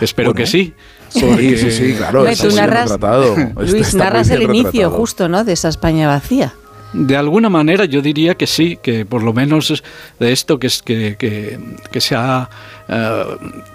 Espero 0.00 0.30
Bueno, 0.32 0.38
que 0.44 0.46
sí. 0.46 0.74
Sí, 1.08 1.20
porque- 1.20 1.56
sí, 1.56 1.70
sí, 1.70 1.94
claro. 1.96 2.24
Tú 2.36 2.50
narras, 2.56 2.90
retratado. 2.90 3.36
Luis, 3.56 3.74
Está- 3.88 3.98
narras 3.98 4.30
el 4.30 4.42
inicio 4.42 4.90
justo, 4.90 5.28
¿no? 5.28 5.44
De 5.44 5.52
esa 5.52 5.68
España 5.68 6.08
vacía. 6.08 6.52
De 6.92 7.16
alguna 7.16 7.48
manera 7.50 7.84
yo 7.86 8.00
diría 8.02 8.36
que 8.36 8.46
sí, 8.46 8.78
que 8.80 9.04
por 9.04 9.22
lo 9.22 9.32
menos 9.32 9.82
de 10.20 10.32
esto 10.32 10.58
que, 10.60 10.68
es, 10.68 10.80
que, 10.80 11.16
que, 11.18 11.58
que 11.90 12.00
se 12.00 12.14
ha 12.14 12.48
eh, 12.88 13.24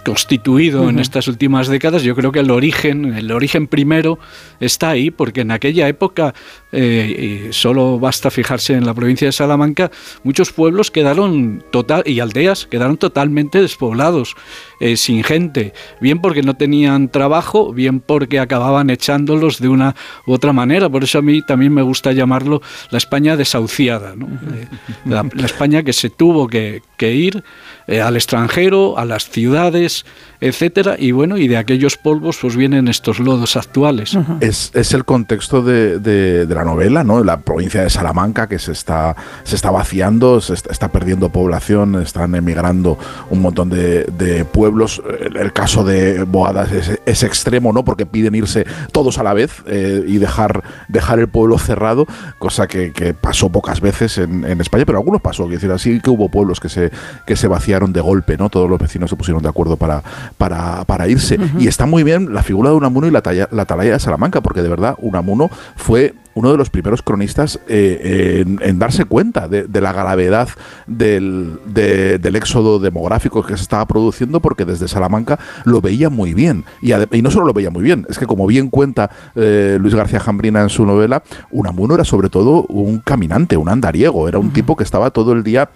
constituido 0.05 0.89
en 0.89 0.99
estas 0.99 1.27
últimas 1.27 1.67
décadas, 1.67 2.03
yo 2.03 2.15
creo 2.15 2.31
que 2.31 2.39
el 2.39 2.51
origen, 2.51 3.13
el 3.13 3.31
origen 3.31 3.67
primero 3.67 4.19
está 4.59 4.89
ahí, 4.89 5.11
porque 5.11 5.41
en 5.41 5.51
aquella 5.51 5.87
época, 5.87 6.33
eh, 6.71 7.47
y 7.49 7.53
solo 7.53 7.99
basta 7.99 8.29
fijarse 8.29 8.73
en 8.73 8.85
la 8.85 8.93
provincia 8.93 9.27
de 9.27 9.31
Salamanca, 9.31 9.91
muchos 10.23 10.51
pueblos 10.51 10.91
quedaron 10.91 11.63
total 11.71 12.03
y 12.05 12.19
aldeas 12.19 12.67
quedaron 12.67 12.97
totalmente 12.97 13.61
despoblados, 13.61 14.35
eh, 14.79 14.97
sin 14.97 15.23
gente, 15.23 15.73
bien 15.99 16.19
porque 16.19 16.43
no 16.43 16.55
tenían 16.55 17.09
trabajo, 17.09 17.73
bien 17.73 17.99
porque 17.99 18.39
acababan 18.39 18.89
echándolos 18.89 19.59
de 19.59 19.69
una 19.69 19.95
u 20.25 20.33
otra 20.33 20.53
manera. 20.53 20.89
Por 20.89 21.03
eso 21.03 21.19
a 21.19 21.21
mí 21.21 21.41
también 21.41 21.73
me 21.73 21.81
gusta 21.81 22.11
llamarlo 22.11 22.61
la 22.91 22.97
España 22.97 23.35
desahuciada, 23.35 24.15
¿no? 24.15 24.27
Eh, 24.27 24.67
la, 25.05 25.25
la 25.33 25.45
España 25.45 25.83
que 25.83 25.93
se 25.93 26.09
tuvo 26.09 26.47
que, 26.47 26.81
que 26.97 27.13
ir 27.13 27.43
eh, 27.89 28.01
al 28.01 28.15
extranjero, 28.15 28.97
a 28.97 29.03
las 29.05 29.29
ciudades, 29.29 30.05
etcétera, 30.41 30.95
y 30.97 31.11
bueno, 31.11 31.37
y 31.37 31.47
de 31.49 31.57
aquellos 31.57 31.97
polvos 31.97 32.37
pues 32.41 32.55
vienen 32.55 32.87
estos 32.87 33.19
lodos 33.19 33.57
actuales. 33.57 34.17
Es, 34.39 34.71
es 34.73 34.93
el 34.93 35.03
contexto 35.03 35.61
de, 35.61 35.99
de- 35.99 36.45
de 36.45 36.55
la 36.55 36.63
novela, 36.63 37.03
¿no? 37.03 37.23
La 37.23 37.41
provincia 37.41 37.81
de 37.83 37.89
Salamanca 37.89 38.47
que 38.47 38.57
se 38.59 38.71
está, 38.71 39.15
se 39.43 39.55
está 39.55 39.69
vaciando, 39.71 40.39
se 40.39 40.53
está, 40.53 40.71
está 40.71 40.87
perdiendo 40.89 41.29
población, 41.29 42.01
están 42.01 42.35
emigrando 42.35 42.97
un 43.29 43.41
montón 43.41 43.69
de, 43.69 44.03
de 44.05 44.45
pueblos. 44.45 45.01
El, 45.19 45.35
el 45.37 45.51
caso 45.51 45.83
de 45.83 46.23
Boadas 46.23 46.71
es, 46.71 46.99
es 47.05 47.23
extremo, 47.23 47.73
¿no? 47.73 47.83
Porque 47.83 48.05
piden 48.05 48.35
irse 48.35 48.65
todos 48.93 49.17
a 49.17 49.23
la 49.23 49.33
vez 49.33 49.63
eh, 49.67 50.03
y 50.07 50.19
dejar, 50.19 50.63
dejar 50.87 51.19
el 51.19 51.27
pueblo 51.27 51.57
cerrado, 51.57 52.05
cosa 52.37 52.67
que, 52.67 52.93
que 52.93 53.13
pasó 53.13 53.49
pocas 53.49 53.81
veces 53.81 54.17
en, 54.19 54.45
en 54.45 54.61
España, 54.61 54.85
pero 54.85 54.99
algunos 54.99 55.21
pasó. 55.21 55.43
Quiero 55.43 55.55
decir, 55.57 55.71
así 55.71 55.99
que 55.99 56.09
hubo 56.09 56.29
pueblos 56.29 56.59
que 56.59 56.69
se, 56.69 56.91
que 57.25 57.35
se 57.35 57.47
vaciaron 57.47 57.78
de 57.87 58.01
golpe, 58.01 58.37
¿no? 58.37 58.49
Todos 58.49 58.69
los 58.69 58.77
vecinos 58.79 59.09
se 59.09 59.15
pusieron 59.15 59.41
de 59.41 59.49
acuerdo 59.49 59.77
para, 59.77 60.03
para, 60.37 60.83
para 60.85 61.07
irse. 61.07 61.37
Y 61.57 61.67
está 61.67 61.85
muy 61.85 62.03
bien 62.03 62.33
la 62.33 62.43
figura 62.43 62.69
de 62.69 62.75
Unamuno 62.75 63.07
y 63.07 63.11
la, 63.11 63.21
talla- 63.23 63.47
la 63.51 63.61
atalaya 63.63 63.93
de 63.93 63.99
Salamanca, 63.99 64.41
porque 64.41 64.61
de 64.61 64.69
verdad 64.69 64.95
Unamuno 64.99 65.49
fue 65.75 66.13
uno 66.35 66.51
de 66.51 66.57
los 66.57 66.69
primeros 66.69 67.01
cronistas 67.01 67.59
eh, 67.67 68.43
en, 68.45 68.59
en 68.61 68.79
darse 68.79 69.03
cuenta 69.05 69.47
de, 69.49 69.63
de 69.63 69.81
la 69.81 69.91
gravedad 69.91 70.47
del, 70.87 71.59
de- 71.65 72.17
del 72.19 72.35
éxodo 72.35 72.79
demográfico 72.79 73.43
que 73.43 73.57
se 73.57 73.63
estaba 73.63 73.85
produciendo, 73.85 74.39
porque 74.39 74.65
desde 74.65 74.87
Salamanca 74.87 75.39
lo 75.65 75.81
veía 75.81 76.09
muy 76.09 76.33
bien. 76.33 76.65
Y, 76.81 76.91
y 76.93 77.21
no 77.21 77.31
solo 77.31 77.45
lo 77.45 77.53
veía 77.53 77.71
muy 77.71 77.83
bien, 77.83 78.05
es 78.09 78.17
que 78.19 78.25
como 78.25 78.47
bien 78.47 78.69
cuenta 78.69 79.09
eh, 79.35 79.77
Luis 79.81 79.95
García 79.95 80.19
Jambrina 80.19 80.61
en 80.61 80.69
su 80.69 80.85
novela, 80.85 81.23
Unamuno 81.51 81.95
era 81.95 82.05
sobre 82.05 82.29
todo 82.29 82.63
un 82.69 82.99
caminante, 82.99 83.57
un 83.57 83.69
andariego, 83.69 84.27
era 84.29 84.39
un 84.39 84.51
tipo 84.51 84.75
que 84.77 84.83
estaba 84.83 85.11
todo 85.11 85.33
el 85.33 85.43
día 85.43 85.69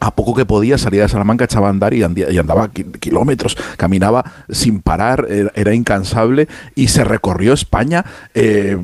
a 0.00 0.14
poco 0.14 0.34
que 0.34 0.44
podía 0.44 0.78
salía 0.78 1.02
de 1.02 1.08
Salamanca, 1.08 1.44
echaba 1.44 1.68
a 1.68 1.70
andar 1.70 1.94
y, 1.94 2.02
andaba 2.02 2.68
ki- 2.70 2.84
kilómetros, 3.00 3.56
caminaba 3.76 4.24
sin 4.50 4.80
parar, 4.80 5.26
era, 5.54 5.74
incansable 5.74 6.48
y 6.74 6.88
se 6.88 7.04
recorrió 7.04 7.52
España 7.52 8.04
eh, 8.34 8.76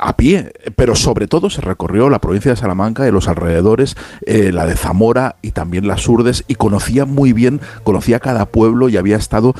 a 0.00 0.16
pie, 0.16 0.52
pero 0.76 0.94
sobre 0.94 1.26
todo 1.28 1.50
se 1.50 1.60
recorrió 1.60 2.08
la 2.10 2.20
provincia 2.20 2.50
de 2.52 2.56
Salamanca 2.56 3.06
y 3.06 3.12
los 3.12 3.28
alrededores, 3.28 3.96
eh, 4.26 4.52
la 4.52 4.66
de 4.66 4.76
Zamora 4.76 5.36
y 5.42 5.50
también 5.52 5.86
las 5.86 6.08
Urdes 6.08 6.44
y 6.48 6.54
conocía 6.54 7.04
muy 7.04 7.32
bien, 7.32 7.60
conocía 7.84 8.20
cada 8.20 8.46
pueblo 8.46 8.88
y 8.88 8.96
había 8.96 9.16
estado 9.16 9.54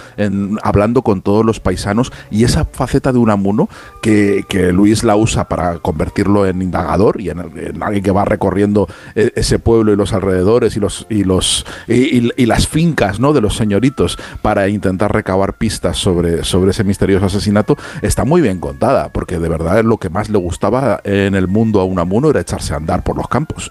hablando 0.62 1.02
con 1.02 1.22
todos 1.22 1.44
los 1.44 1.60
paisanos 1.60 2.12
y 2.30 2.44
esa 2.44 2.64
faceta 2.64 3.12
de 3.12 3.18
Unamuno 3.18 3.68
que, 4.02 4.44
que 4.48 4.72
Luis 4.72 5.04
la 5.04 5.16
usa 5.16 5.48
para 5.48 5.78
convertirlo 5.78 6.46
en 6.46 6.62
indagador 6.62 7.20
y 7.20 7.30
en, 7.30 7.40
en 7.56 7.82
alguien 7.82 8.02
que 8.02 8.10
va 8.10 8.24
recorriendo 8.24 8.88
eh, 9.14 9.32
ese 9.34 9.58
pueblo 9.58 9.92
y 9.92 9.96
los 9.96 10.12
alrededores 10.12 10.75
y 10.76 10.80
los 10.80 11.06
y 11.08 11.24
los 11.24 11.66
y, 11.88 12.46
las 12.46 12.68
fincas 12.68 13.18
¿no? 13.20 13.32
de 13.32 13.40
los 13.40 13.56
señoritos 13.56 14.18
para 14.42 14.68
intentar 14.68 15.12
recabar 15.12 15.54
pistas 15.54 15.98
sobre, 15.98 16.44
sobre 16.44 16.70
ese 16.70 16.84
misterioso 16.84 17.26
asesinato 17.26 17.76
está 18.02 18.24
muy 18.24 18.40
bien 18.40 18.60
contada 18.60 19.10
porque 19.10 19.38
de 19.38 19.48
verdad 19.48 19.82
lo 19.84 19.98
que 19.98 20.10
más 20.10 20.28
le 20.28 20.38
gustaba 20.38 21.00
en 21.04 21.34
el 21.34 21.48
mundo 21.48 21.80
a 21.80 21.84
Unamuno 21.84 22.30
era 22.30 22.40
echarse 22.40 22.74
a 22.74 22.76
andar 22.76 23.02
por 23.02 23.16
los 23.16 23.28
campos. 23.28 23.70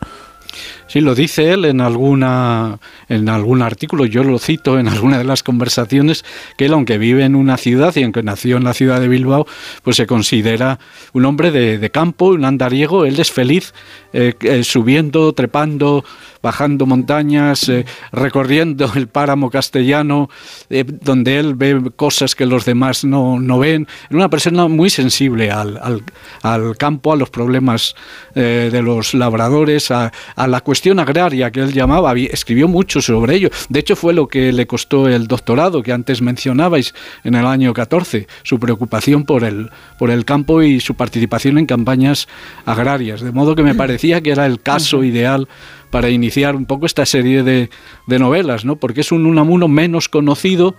Sí, 0.87 1.01
lo 1.01 1.15
dice 1.15 1.51
él 1.51 1.65
en 1.65 1.81
alguna 1.81 2.79
en 3.09 3.27
algún 3.27 3.61
artículo, 3.61 4.05
yo 4.05 4.23
lo 4.23 4.37
cito 4.39 4.79
en 4.79 4.87
alguna 4.87 5.17
de 5.17 5.23
las 5.23 5.43
conversaciones, 5.43 6.23
que 6.57 6.65
él 6.65 6.73
aunque 6.73 6.97
vive 6.97 7.25
en 7.25 7.35
una 7.35 7.57
ciudad 7.57 7.93
y 7.95 8.03
aunque 8.03 8.23
nació 8.23 8.57
en 8.57 8.63
la 8.63 8.73
ciudad 8.73 9.01
de 9.01 9.07
Bilbao, 9.07 9.47
pues 9.83 9.97
se 9.97 10.05
considera 10.05 10.79
un 11.13 11.25
hombre 11.25 11.51
de, 11.51 11.79
de 11.79 11.89
campo, 11.89 12.27
un 12.27 12.45
andariego, 12.45 13.05
él 13.05 13.19
es 13.19 13.31
feliz 13.31 13.73
eh, 14.13 14.33
eh, 14.41 14.63
subiendo, 14.63 15.33
trepando, 15.33 16.05
bajando 16.45 16.85
montañas, 16.85 17.67
eh, 17.69 17.85
recorriendo 18.11 18.91
el 18.95 19.07
páramo 19.07 19.49
castellano, 19.49 20.29
eh, 20.69 20.85
donde 21.01 21.39
él 21.39 21.55
ve 21.55 21.91
cosas 21.95 22.35
que 22.35 22.45
los 22.45 22.65
demás 22.65 23.03
no, 23.03 23.39
no 23.39 23.57
ven. 23.57 23.87
Era 24.09 24.17
una 24.17 24.29
persona 24.29 24.67
muy 24.67 24.91
sensible 24.91 25.49
al, 25.49 25.77
al- 25.81 26.03
al 26.43 26.77
campo, 26.77 27.11
a 27.13 27.15
los 27.15 27.31
problemas 27.31 27.95
eh, 28.35 28.69
de 28.71 28.81
los 28.83 29.13
labradores, 29.15 29.89
a, 29.89 30.11
a 30.35 30.47
la 30.47 30.61
cuestión 30.61 30.99
agraria 30.99 31.49
que 31.49 31.61
él 31.61 31.73
llamaba. 31.73 32.13
Escribió 32.13 32.67
mucho 32.67 33.01
sobre 33.01 33.35
ello. 33.37 33.49
De 33.69 33.79
hecho, 33.79 33.95
fue 33.95 34.13
lo 34.13 34.27
que 34.27 34.51
le 34.53 34.67
costó 34.67 35.07
el 35.07 35.25
doctorado 35.27 35.81
que 35.81 35.91
antes 35.93 36.21
mencionabais 36.21 36.93
en 37.23 37.33
el 37.33 37.45
año 37.47 37.73
14, 37.73 38.27
su 38.43 38.59
preocupación 38.59 39.23
por 39.25 39.43
el, 39.43 39.71
por 39.97 40.11
el 40.11 40.25
campo 40.25 40.61
y 40.61 40.79
su 40.79 40.93
participación 40.93 41.57
en 41.57 41.65
campañas 41.65 42.27
agrarias. 42.65 43.21
De 43.21 43.31
modo 43.31 43.55
que 43.55 43.63
me 43.63 43.73
parecía 43.73 44.21
que 44.21 44.29
era 44.31 44.45
el 44.45 44.61
caso 44.61 45.03
ideal 45.03 45.47
para 45.95 46.09
iniciar 46.09 46.57
un 46.57 46.65
poco 46.65 46.85
esta 46.85 47.05
serie 47.05 47.41
de, 47.41 47.69
novelas, 48.05 48.65
¿no? 48.65 48.75
Porque 48.75 48.99
es 48.99 49.13
un 49.13 49.25
Unamuno 49.25 49.69
menos 49.69 50.09
conocido. 50.09 50.75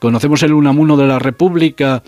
Conocemos 0.00 0.42
el 0.42 0.52
Unamuno 0.52 0.98
de 0.98 1.06
la 1.06 1.18
República, 1.18 2.02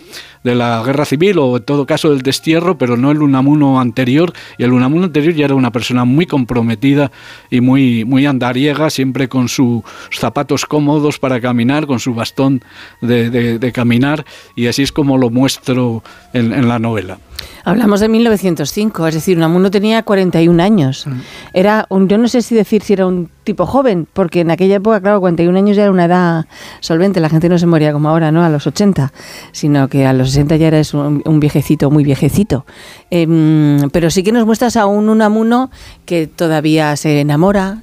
de 0.45 0.55
la 0.55 0.83
Guerra 0.85 1.07
Civil 1.07 1.39
o 1.39 1.57
en 1.57 1.63
todo 1.63 1.87
caso 1.87 2.11
del 2.11 2.21
destierro, 2.21 2.77
pero 2.77 2.99
no 2.99 3.11
el 3.11 3.23
Unamuno 3.23 3.81
anterior. 3.81 4.35
Y 4.59 4.65
el 4.65 4.75
Unamuno 4.75 5.05
anterior 5.05 5.33
ya 5.33 5.47
era 5.47 5.55
una 5.55 5.73
persona 5.73 6.05
muy 6.05 6.27
comprometida 6.27 7.11
y 7.51 7.63
muy, 7.63 8.05
muy 8.05 8.27
andariega, 8.27 8.91
siempre 8.91 9.31
con 9.31 9.49
sus 9.49 9.83
zapatos 10.11 10.67
cómodos 10.67 11.19
para 11.19 11.41
caminar, 11.41 11.87
con 11.87 12.01
su 12.01 12.13
bastón 12.13 12.63
de, 13.01 13.73
caminar. 13.73 14.27
Y 14.57 14.67
así 14.67 14.83
es 14.83 14.93
como 14.93 15.17
lo 15.17 15.31
muestro 15.31 16.05
en 16.35 16.69
la 16.69 16.79
novela. 16.79 17.17
Hablamos 17.65 18.01
de 18.01 18.09
1905, 18.09 19.07
es 19.07 19.15
decir, 19.15 19.37
Unamuno 19.37 19.71
tenía 19.71 20.03
41 20.03 20.63
años. 20.63 21.07
Era 21.53 21.87
un, 21.89 22.09
yo 22.09 22.19
no 22.19 22.29
sé 22.29 22.43
si 22.43 22.55
decir 22.55 22.83
si 22.83 22.93
era 22.93 23.07
un 23.07 23.31
tipo 23.45 23.67
joven, 23.67 24.07
porque 24.13 24.41
en 24.41 24.51
aquella 24.51 24.77
época, 24.77 25.01
claro, 25.01 25.21
41 25.21 25.57
años 25.57 25.77
ya 25.77 25.83
era 25.83 25.93
una 25.93 26.05
edad 26.05 26.47
solvente, 26.81 27.21
la 27.21 27.29
gente 27.29 27.49
no 27.49 27.59
se 27.59 27.67
moría 27.67 27.93
como 27.93 28.09
ahora, 28.09 28.33
¿no? 28.33 28.45
A 28.45 28.49
los 28.49 28.67
80, 28.67 29.13
sino 29.53 29.89
que 29.89 30.07
a 30.07 30.13
los 30.13 30.31
60 30.31 30.57
ya 30.57 30.69
eres 30.69 30.95
un, 30.95 31.23
un 31.25 31.41
viejecito, 31.41 31.91
muy 31.91 32.05
viejecito. 32.05 32.67
Em, 33.11 33.91
pero 33.91 34.11
sí 34.11 34.23
que 34.23 34.33
nos 34.33 34.47
muestras 34.47 34.77
a 34.77 34.87
un 34.87 35.09
Unamuno 35.09 35.71
que 36.05 36.27
todavía 36.27 36.97
se 36.97 37.21
enamora, 37.21 37.83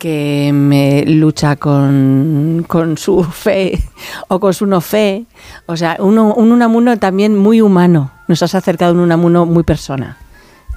que 0.00 0.50
me 0.52 1.04
lucha 1.06 1.56
con, 1.56 2.64
con 2.66 2.96
su 2.96 3.22
fe 3.22 3.78
o 4.28 4.40
con 4.40 4.54
su 4.54 4.64
no 4.66 4.80
fe. 4.80 5.26
O 5.66 5.76
sea, 5.76 5.96
uno, 6.00 6.32
un 6.34 6.50
Unamuno 6.52 6.98
también 6.98 7.36
muy 7.36 7.60
humano. 7.60 8.10
Nos 8.26 8.42
has 8.42 8.54
acercado 8.54 8.94
un 8.94 9.00
Unamuno 9.00 9.44
muy 9.44 9.62
persona. 9.62 10.16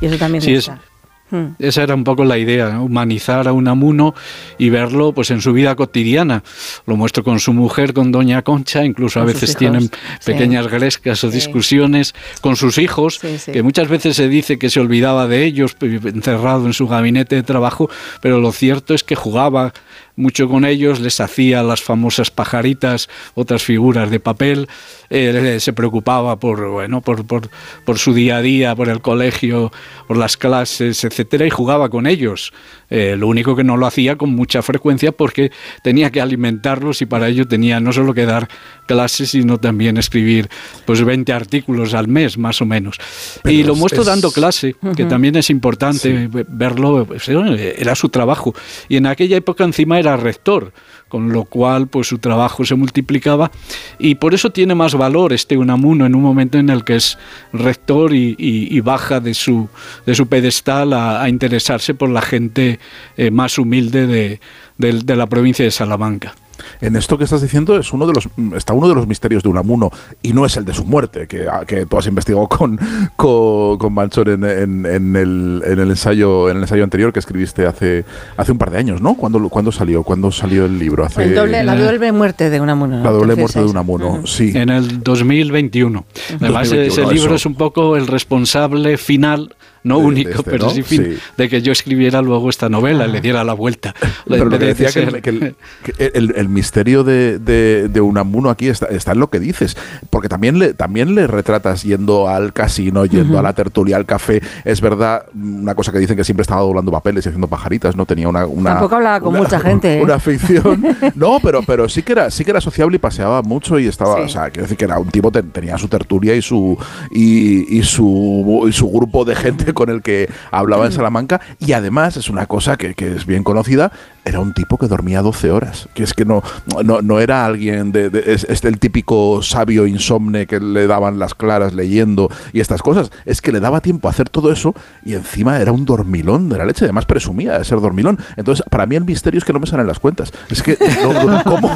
Y 0.02 0.08
eso 0.08 0.18
también 0.18 0.42
Sí, 0.42 0.52
me 0.52 0.58
es- 0.58 0.68
gusta. 0.68 0.82
Mm. 1.30 1.56
Esa 1.58 1.84
era 1.84 1.96
un 1.96 2.04
poco 2.04 2.26
la 2.26 2.38
idea, 2.38 2.70
¿no? 2.70 2.84
humanizar 2.84 3.48
a 3.48 3.54
Unamuno 3.54 4.14
y 4.60 4.70
verlo 4.70 5.14
pues 5.14 5.32
en 5.32 5.42
su 5.42 5.52
vida 5.54 5.76
cotidiana. 5.76 6.44
Lo 6.86 6.96
muestro 6.96 7.24
con 7.24 7.40
su 7.40 7.54
mujer, 7.54 7.94
con 7.94 8.12
Doña 8.12 8.42
Concha, 8.44 8.86
incluso 8.86 9.20
a 9.20 9.24
Con 9.24 9.34
veces 9.34 9.56
tienen 9.58 9.84
sí. 9.84 9.90
pequeñas 10.26 10.68
grescas 10.68 11.24
o 11.24 11.30
Sí. 11.32 11.36
discusiones 11.38 12.14
con 12.42 12.56
sus 12.56 12.78
hijos, 12.78 13.20
Sí, 13.20 13.52
que 13.52 13.64
muchas 13.64 13.88
veces 13.88 14.16
se 14.16 14.28
dice 14.28 14.60
que 14.60 14.70
se 14.70 14.80
olvidaba 14.80 15.28
de 15.28 15.44
ellos, 15.46 15.76
encerrado 15.82 16.66
en 16.68 16.74
su 16.74 16.88
gabinete 16.88 17.36
de 17.36 17.44
trabajo, 17.44 17.90
pero 18.22 18.40
lo 18.40 18.52
cierto 18.52 18.94
es 18.94 19.04
que 19.04 19.16
jugaba 19.16 19.74
mucho 20.16 20.48
con 20.48 20.64
ellos, 20.66 21.00
les 21.00 21.20
hacía 21.20 21.64
las 21.64 21.82
famosas 21.82 22.30
pajaritas, 22.30 23.10
otras 23.34 23.64
figuras 23.64 24.12
de 24.12 24.20
papel, 24.20 24.68
eh, 25.10 25.58
se 25.60 25.74
preocupaba 25.74 26.40
por, 26.40 26.70
bueno, 26.70 27.02
por, 27.02 27.26
por, 27.26 27.50
por 27.86 27.98
su 27.98 28.14
día 28.14 28.38
a 28.38 28.42
día, 28.42 28.76
por 28.76 28.90
el 28.90 29.02
colegio, 29.02 29.72
por 30.08 30.18
las 30.18 30.38
clases, 30.38 31.04
etcétera, 31.04 31.46
y 31.48 31.50
jugaba 31.50 31.90
con 31.90 32.06
ellos. 32.08 32.54
Eh, 32.90 33.16
lo 33.18 33.28
único 33.28 33.56
que 33.56 33.64
no 33.64 33.76
lo 33.76 33.88
hacía 33.88 34.16
con 34.18 34.36
mucha 34.36 34.62
frecuencia 34.62 35.12
porque 35.12 35.52
tenía 35.84 36.12
que 36.12 36.22
alimentarlos 36.22 37.02
y 37.02 37.08
para 37.08 37.28
ello 37.28 37.48
tenía 37.48 37.80
no 37.80 37.92
solo 37.92 38.14
que 38.14 38.26
dar 38.28 38.48
clases, 38.86 39.32
sino 39.32 39.58
también 39.60 39.98
escribir 39.98 40.48
pues 40.86 41.04
20 41.04 41.34
artículos 41.34 41.96
al 41.96 42.08
mes, 42.08 42.38
más 42.38 42.62
o 42.62 42.66
menos. 42.68 42.98
Pero 43.42 43.56
y 43.56 43.64
lo 43.64 43.74
es- 43.74 43.80
muestro 43.80 44.02
es- 44.02 44.08
dando 44.08 44.32
clase, 44.32 44.76
que 44.96 45.06
también 45.06 45.36
es 45.38 45.50
importante 45.50 46.28
ve- 46.28 46.46
verlo, 46.48 47.06
pues, 47.06 47.28
eh, 47.30 47.76
era 47.80 47.96
su 47.96 48.10
trabajo. 48.10 48.54
Y 48.90 48.98
en 48.98 49.08
aquella 49.08 49.38
época 49.38 49.64
encima 49.64 50.00
era 50.04 50.18
rector, 50.18 50.74
con 51.08 51.32
lo 51.32 51.46
cual 51.46 51.88
pues 51.88 52.08
su 52.08 52.20
trabajo 52.20 52.66
se 52.66 52.76
multiplicaba 52.76 53.52
y 54.00 54.16
por 54.16 54.34
eso 54.34 54.52
tiene 54.52 54.76
más 54.76 54.96
valor 54.96 55.34
este 55.34 55.58
Unamuno 55.58 56.06
en 56.06 56.16
un 56.16 56.22
momento 56.22 56.58
en 56.58 56.70
el 56.70 56.84
que 56.84 56.96
es 56.96 57.18
rector 57.52 58.14
y, 58.14 58.80
baja 58.82 59.20
de 59.20 59.34
su, 59.34 59.70
de 60.06 60.16
su 60.16 60.28
pedestal 60.28 60.94
a, 60.94 61.28
interesarse 61.30 61.94
por 61.94 62.10
la 62.10 62.22
gente 62.22 62.80
eh, 63.18 63.32
más 63.32 63.58
humilde 63.58 64.08
de, 64.08 64.40
de 64.78 65.16
la 65.16 65.28
provincia 65.28 65.64
de 65.64 65.72
Salamanca. 65.72 66.36
En 66.82 66.96
esto 66.96 67.18
que 67.18 67.24
estás 67.24 67.42
diciendo 67.42 67.78
es 67.78 67.92
uno 67.94 68.06
de 68.08 68.14
los 68.14 68.28
está 68.56 68.74
uno 68.74 68.88
de 68.90 68.96
los 68.96 69.08
misterios 69.08 69.44
de 69.44 69.50
Unamuno 69.50 69.92
y 70.22 70.34
no 70.34 70.46
es 70.46 70.58
el 70.58 70.66
de 70.66 70.74
su 70.74 70.86
muerte 70.86 71.28
que, 71.28 71.46
que 71.68 71.86
tú 71.86 71.98
has 71.98 72.08
investigado 72.08 72.48
con 72.48 72.78
con, 73.16 73.78
con 73.78 73.94
Manchor 73.94 74.30
en, 74.30 74.44
en- 74.44 74.86
en 74.86 75.16
el, 75.16 75.62
en 75.66 75.80
el 75.80 75.90
ensayo 75.90 76.50
en 76.50 76.58
el 76.58 76.64
ensayo 76.64 76.84
anterior 76.84 77.12
que 77.14 77.20
escribiste 77.20 77.66
hace 77.66 78.06
hace 78.38 78.52
un 78.52 78.58
par 78.58 78.72
de 78.72 78.78
años, 78.78 79.02
¿no? 79.02 79.16
¿Cuándo, 79.16 79.48
cuándo 79.50 79.72
salió? 79.72 80.04
¿Cuándo 80.04 80.32
salió 80.32 80.66
el 80.66 80.78
libro? 80.80 81.06
Hace 81.06 81.24
El 81.24 81.36
doble, 81.36 81.64
la 81.64 81.76
doble 81.76 82.12
muerte 82.12 82.50
de 82.50 82.60
Unamuno. 82.62 82.98
¿no? 82.98 83.04
La 83.04 83.12
doble 83.12 83.36
muerte 83.36 83.60
de 83.60 83.66
Unamuno, 83.66 84.26
sí. 84.26 84.52
En 84.56 84.70
el 84.70 85.04
2021. 85.04 86.06
Además, 86.40 86.70
2021, 86.70 86.84
ese 86.88 87.02
libro 87.14 87.28
eso. 87.30 87.36
es 87.36 87.46
un 87.46 87.56
poco 87.56 87.96
el 87.98 88.08
responsable 88.08 88.98
final, 88.98 89.56
no 89.84 89.96
De- 89.98 90.02
de 90.02 90.08
único, 90.08 90.30
este, 90.32 90.44
pero 90.44 90.66
¿no? 90.66 90.70
sí 90.72 90.82
fin, 90.84 91.04
Sí. 91.04 91.18
de 91.38 91.50
que 91.50 91.62
yo 91.62 91.72
escribiera 91.72 92.22
luego 92.22 92.50
esta 92.50 92.70
novela, 92.70 93.08
le 93.08 93.22
diera 93.22 93.44
la 93.44 93.54
vuelta. 93.54 93.94
Pero 94.28 94.46
lo 94.46 94.58
que 94.58 94.66
vez 94.66 94.78
de 94.78 94.84
decía 94.86 95.02
que, 95.04 95.10
el, 95.18 95.22
que 95.22 95.30
el- 95.30 95.56
que 95.84 96.12
el- 96.14 96.34
el 96.36 96.50
misterio 96.50 97.04
de, 97.04 97.40
de, 97.40 97.88
de 97.90 98.02
Unamuno 98.02 98.50
aquí 98.50 98.68
está, 98.68 98.86
está 98.88 99.12
en 99.12 99.20
lo 99.20 99.30
que 99.30 99.40
dices, 99.40 99.76
porque 100.10 100.30
también 100.30 100.58
le, 100.60 100.74
también 100.74 101.14
le 101.16 101.28
retratas 101.28 101.84
yendo 101.84 102.28
al 102.30 102.54
casino, 102.54 103.06
yendo 103.06 103.38
a 103.40 103.42
la 103.42 103.54
tertulia, 103.54 103.98
al 103.98 104.06
café. 104.06 104.42
Es 104.66 104.80
verdad, 104.82 105.26
una 105.36 105.76
cosa 105.76 105.92
que 105.92 106.00
dicen 106.00 106.16
que 106.16 106.24
siempre 106.24 106.42
estaba 106.44 106.62
doblando 106.62 106.92
papeles 106.92 107.26
y 107.26 107.30
haciendo 107.30 107.48
pajaritas, 107.48 107.96
no 107.96 108.06
tenía 108.06 108.30
una... 108.30 108.46
una 108.46 108.72
Tampoco 108.72 108.96
hablaba 108.96 109.20
con 109.20 109.30
una- 109.30 109.40
mucha 109.40 109.60
gente. 109.60 109.98
¿eh? 110.00 110.02
Una 110.02 110.16
afición. 110.16 110.84
No, 111.16 111.40
pero, 111.44 111.62
pero 111.64 111.88
sí 111.90 112.02
que 112.02 112.14
era, 112.14 112.32
sí 112.32 112.44
que 112.46 112.52
era 112.52 112.62
sociable 112.62 112.96
y 112.96 113.00
paseaba 113.00 113.42
mucho 113.42 113.78
y 113.80 113.88
estaba, 113.88 114.16
Sí. 114.18 114.22
o 114.24 114.30
sea, 114.30 114.50
quiero 114.50 114.64
decir 114.64 114.78
que 114.78 114.86
era 114.86 114.98
un 115.00 115.10
tipo, 115.10 115.32
ten- 115.32 115.52
tenía 115.52 115.78
su 115.78 115.88
tertulia 115.88 116.36
y 116.36 116.42
su 116.42 116.78
y, 117.12 117.78
y 117.78 117.84
su 117.84 118.66
y 118.68 118.72
su 118.72 118.90
grupo 118.90 119.26
de 119.26 119.36
gente 119.36 119.73
con 119.74 119.90
el 119.90 120.02
que 120.02 120.30
hablaba 120.52 120.86
en 120.86 120.92
Salamanca 120.92 121.42
y 121.60 121.74
además 121.74 122.18
es 122.18 122.30
una 122.30 122.46
cosa 122.46 122.78
que, 122.78 122.94
que 122.94 123.16
es 123.16 123.26
bien 123.26 123.44
conocida, 123.44 123.92
era 124.26 124.40
un 124.40 124.54
tipo 124.54 124.78
que 124.78 124.88
dormía 124.88 125.22
12 125.22 125.52
horas, 125.52 125.90
que 125.94 126.04
es 126.04 126.14
que 126.14 126.24
no 126.26 126.42
no, 126.84 127.02
no 127.02 127.20
era 127.20 127.46
alguien 127.46 127.92
de, 127.92 128.10
de- 128.10 128.34
es, 128.34 128.46
es 128.46 128.64
el 128.64 128.80
típico 128.80 129.42
sabio 129.42 129.86
insomne 129.86 130.46
que 130.48 130.60
le 130.60 130.88
daban 130.88 131.20
las 131.20 131.34
claras 131.36 131.74
leyendo 131.74 132.30
y 132.54 132.60
estas 132.62 132.82
cosas, 132.82 133.12
es 133.26 133.42
que 133.42 133.52
le 133.52 133.60
daba 133.60 133.82
tiempo 133.82 134.08
a 134.08 134.12
hacer 134.12 134.30
todo 134.30 134.52
eso 134.52 134.74
y 135.06 135.14
encima 135.14 135.60
era 135.60 135.72
un 135.72 135.86
dormilón 135.86 136.50
de 136.50 136.58
la 136.58 136.66
leche, 136.66 136.86
además 136.86 137.06
presumía 137.06 137.58
de 137.60 137.66
ser 137.66 137.80
dormilón. 137.82 138.18
Entonces, 138.38 138.64
para 138.70 138.86
mí 138.86 138.96
el 138.96 139.04
misterio 139.06 139.38
es 139.38 139.44
que 139.46 139.54
no 139.54 139.60
me 139.60 139.68
salen 139.68 139.88
las 139.88 140.00
cuentas. 140.00 140.32
Es 140.50 140.64
que 140.64 140.78
no- 141.04 141.44
¿cómo, 141.44 141.76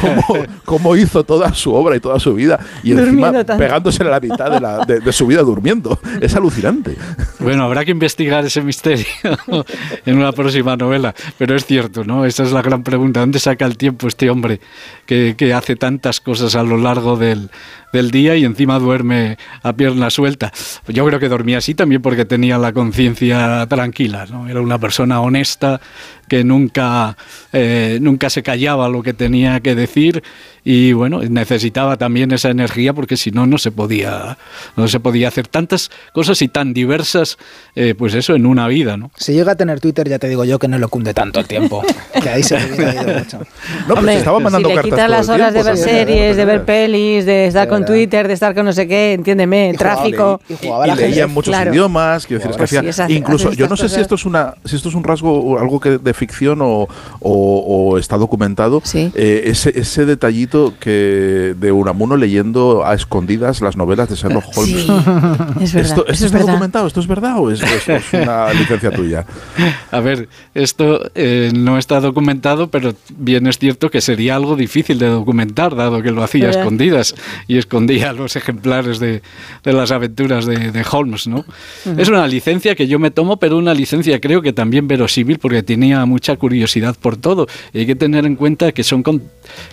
cómo, 0.00 0.44
cómo 0.64 0.96
hizo 0.96 1.24
toda 1.24 1.52
su 1.54 1.72
obra 1.74 1.96
y 1.96 2.00
toda 2.00 2.18
su 2.20 2.34
vida 2.34 2.58
y 2.82 2.92
encima 2.92 3.28
pegándose 3.58 4.04
la 4.04 4.20
mitad 4.20 4.50
de, 4.50 4.60
la- 4.60 4.84
de- 4.84 5.00
de 5.00 5.12
su 5.12 5.26
vida 5.26 5.42
durmiendo. 5.42 5.98
Es 6.20 6.34
alucinante. 6.36 6.96
Bueno, 7.38 7.64
habrá 7.64 7.84
que 7.84 7.90
investigar 7.92 8.44
ese 8.44 8.60
misterio 8.62 9.06
en 10.06 10.16
una 10.18 10.32
próxima 10.32 10.76
novela, 10.76 11.14
pero 11.38 11.54
es 11.56 11.61
cierto, 11.64 12.04
¿no? 12.04 12.24
Esa 12.24 12.42
es 12.42 12.52
la 12.52 12.62
gran 12.62 12.82
pregunta. 12.82 13.20
¿Dónde 13.20 13.38
saca 13.38 13.66
el 13.66 13.76
tiempo 13.76 14.08
este 14.08 14.30
hombre 14.30 14.60
que, 15.06 15.34
que 15.36 15.52
hace 15.54 15.76
tantas 15.76 16.20
cosas 16.20 16.54
a 16.54 16.62
lo 16.62 16.76
largo 16.76 17.16
del, 17.16 17.50
del 17.92 18.10
día 18.10 18.36
y 18.36 18.44
encima 18.44 18.78
duerme 18.78 19.38
a 19.62 19.72
pierna 19.72 20.10
suelta? 20.10 20.52
Yo 20.88 21.06
creo 21.06 21.20
que 21.20 21.28
dormía 21.28 21.58
así 21.58 21.74
también 21.74 22.02
porque 22.02 22.24
tenía 22.24 22.58
la 22.58 22.72
conciencia 22.72 23.66
tranquila, 23.68 24.26
¿no? 24.26 24.48
Era 24.48 24.60
una 24.60 24.78
persona 24.78 25.20
honesta 25.20 25.80
que 26.28 26.44
nunca, 26.44 27.16
eh, 27.52 27.98
nunca 28.00 28.30
se 28.30 28.42
callaba 28.42 28.88
lo 28.88 29.02
que 29.02 29.12
tenía 29.12 29.60
que 29.60 29.74
decir 29.74 30.22
y 30.64 30.92
bueno, 30.92 31.20
necesitaba 31.22 31.96
también 31.98 32.32
esa 32.32 32.48
energía 32.48 32.92
porque 32.92 33.16
si 33.16 33.32
no, 33.32 33.46
no 33.46 33.58
se 33.58 33.70
podía, 33.70 34.38
no 34.76 34.88
se 34.88 35.00
podía 35.00 35.28
hacer 35.28 35.48
tantas 35.48 35.90
cosas 36.12 36.40
y 36.40 36.48
tan 36.48 36.72
diversas, 36.72 37.36
eh, 37.74 37.94
pues 37.98 38.14
eso, 38.14 38.34
en 38.34 38.46
una 38.46 38.68
vida, 38.68 38.96
¿no? 38.96 39.10
Si 39.16 39.32
llega 39.32 39.52
a 39.52 39.56
tener 39.56 39.80
Twitter, 39.80 40.08
ya 40.08 40.18
te 40.18 40.28
digo 40.28 40.44
yo 40.44 40.58
que 40.58 40.68
no 40.68 40.78
lo 40.78 40.88
cunde 40.88 41.12
tanto 41.12 41.40
el 41.40 41.46
tiempo. 41.46 41.82
que 42.22 42.28
ahí 42.28 42.42
se 42.42 42.58
le 42.58 42.74
hubiera 42.76 42.94
ido 43.02 43.18
mucho. 43.18 43.40
No, 43.88 43.94
Hombre, 43.94 44.22
si 44.22 44.62
le 44.62 44.82
quitas 44.82 45.10
las 45.10 45.28
horas 45.28 45.52
de 45.52 45.62
ver 45.62 45.76
series, 45.76 46.36
de 46.36 46.44
ver 46.44 46.64
pelis, 46.64 47.26
de 47.26 47.48
estar 47.48 47.68
con 47.68 47.81
Twitter, 47.84 48.28
de 48.28 48.34
estar 48.34 48.54
con 48.54 48.64
no 48.64 48.72
sé 48.72 48.86
qué, 48.88 49.12
entiéndeme, 49.12 49.74
tráfico. 49.78 50.40
y 50.48 50.90
leía 50.96 51.24
en 51.24 51.30
muchos 51.30 51.52
Claro. 51.54 51.72
idiomas, 51.72 52.26
quiero 52.26 52.38
decir, 52.42 52.50
es 52.52 52.56
que 52.56 52.66
sí, 52.66 52.76
hacía- 52.76 52.90
es 52.90 53.00
hace- 53.00 53.12
incluso, 53.12 53.48
hace 53.48 53.56
yo 53.56 53.68
no 53.68 53.76
sé 53.76 53.88
si 53.88 54.00
esto 54.00 54.14
es 54.14 54.24
una, 54.24 54.54
si 54.64 54.76
esto 54.76 54.88
es 54.88 54.94
un 54.94 55.04
rasgo 55.04 55.32
o 55.38 55.58
algo 55.58 55.80
que 55.80 55.98
de 55.98 56.14
ficción 56.14 56.60
o, 56.62 56.88
o- 57.20 57.88
o 57.90 57.98
está 57.98 58.16
documentado, 58.18 58.82
eh, 58.94 59.42
ese, 59.46 59.78
ese 59.78 60.04
detallito 60.06 60.74
que 60.80 61.54
de 61.58 61.72
Unamuno 61.72 62.16
leyendo 62.16 62.84
a 62.84 62.94
escondidas 62.94 63.60
las 63.60 63.76
novelas 63.76 64.08
de 64.08 64.16
Sherlock 64.16 64.44
Holmes. 64.56 64.86
es 65.60 65.72
verdad, 65.74 65.90
¿Esto, 65.90 66.00
esto 66.02 66.12
es 66.12 66.22
está 66.22 66.38
verdad. 66.38 66.52
documentado? 66.52 66.86
¿Esto 66.86 67.00
es 67.00 67.06
verdad 67.06 67.34
o 67.38 67.50
es, 67.50 67.62
es- 67.62 67.88
es 67.88 68.12
una 68.12 68.52
licencia 68.54 68.90
tuya? 68.90 69.24
A 69.90 70.00
ver, 70.00 70.28
esto 70.54 71.00
eh, 71.14 71.50
no 71.54 71.78
está 71.78 72.00
documentado, 72.00 72.68
pero 72.68 72.94
bien 73.16 73.46
es 73.46 73.58
cierto 73.58 73.90
que 73.90 74.00
sería 74.00 74.36
algo 74.36 74.56
difícil 74.56 74.98
de 74.98 75.06
documentar, 75.06 75.74
dado 75.76 76.02
que 76.02 76.10
lo 76.10 76.22
hacía 76.22 76.44
a 76.44 76.46
¿Verdad? 76.48 76.62
escondidas 76.62 77.14
y 77.48 77.58
escondía 77.72 78.12
los 78.22 78.36
ejemplares 78.36 78.98
de, 78.98 79.22
de 79.64 79.72
las 79.72 79.90
aventuras 79.90 80.44
de, 80.44 80.70
de 80.70 80.84
Holmes, 80.90 81.26
¿no? 81.26 81.44
Es 81.96 82.08
una 82.08 82.26
licencia 82.26 82.74
que 82.74 82.86
yo 82.86 82.98
me 82.98 83.10
tomo, 83.10 83.38
pero 83.38 83.56
una 83.56 83.72
licencia 83.72 84.20
creo 84.20 84.42
que 84.42 84.52
también 84.52 84.86
verosímil, 84.86 85.38
porque 85.38 85.62
tenía 85.62 86.04
mucha 86.04 86.36
curiosidad 86.36 86.94
por 87.00 87.16
todo. 87.16 87.46
Y 87.72 87.78
hay 87.80 87.86
que 87.86 87.96
tener 87.96 88.26
en 88.26 88.36
cuenta 88.36 88.72
que 88.72 88.82
son 88.84 89.02
con- 89.02 89.22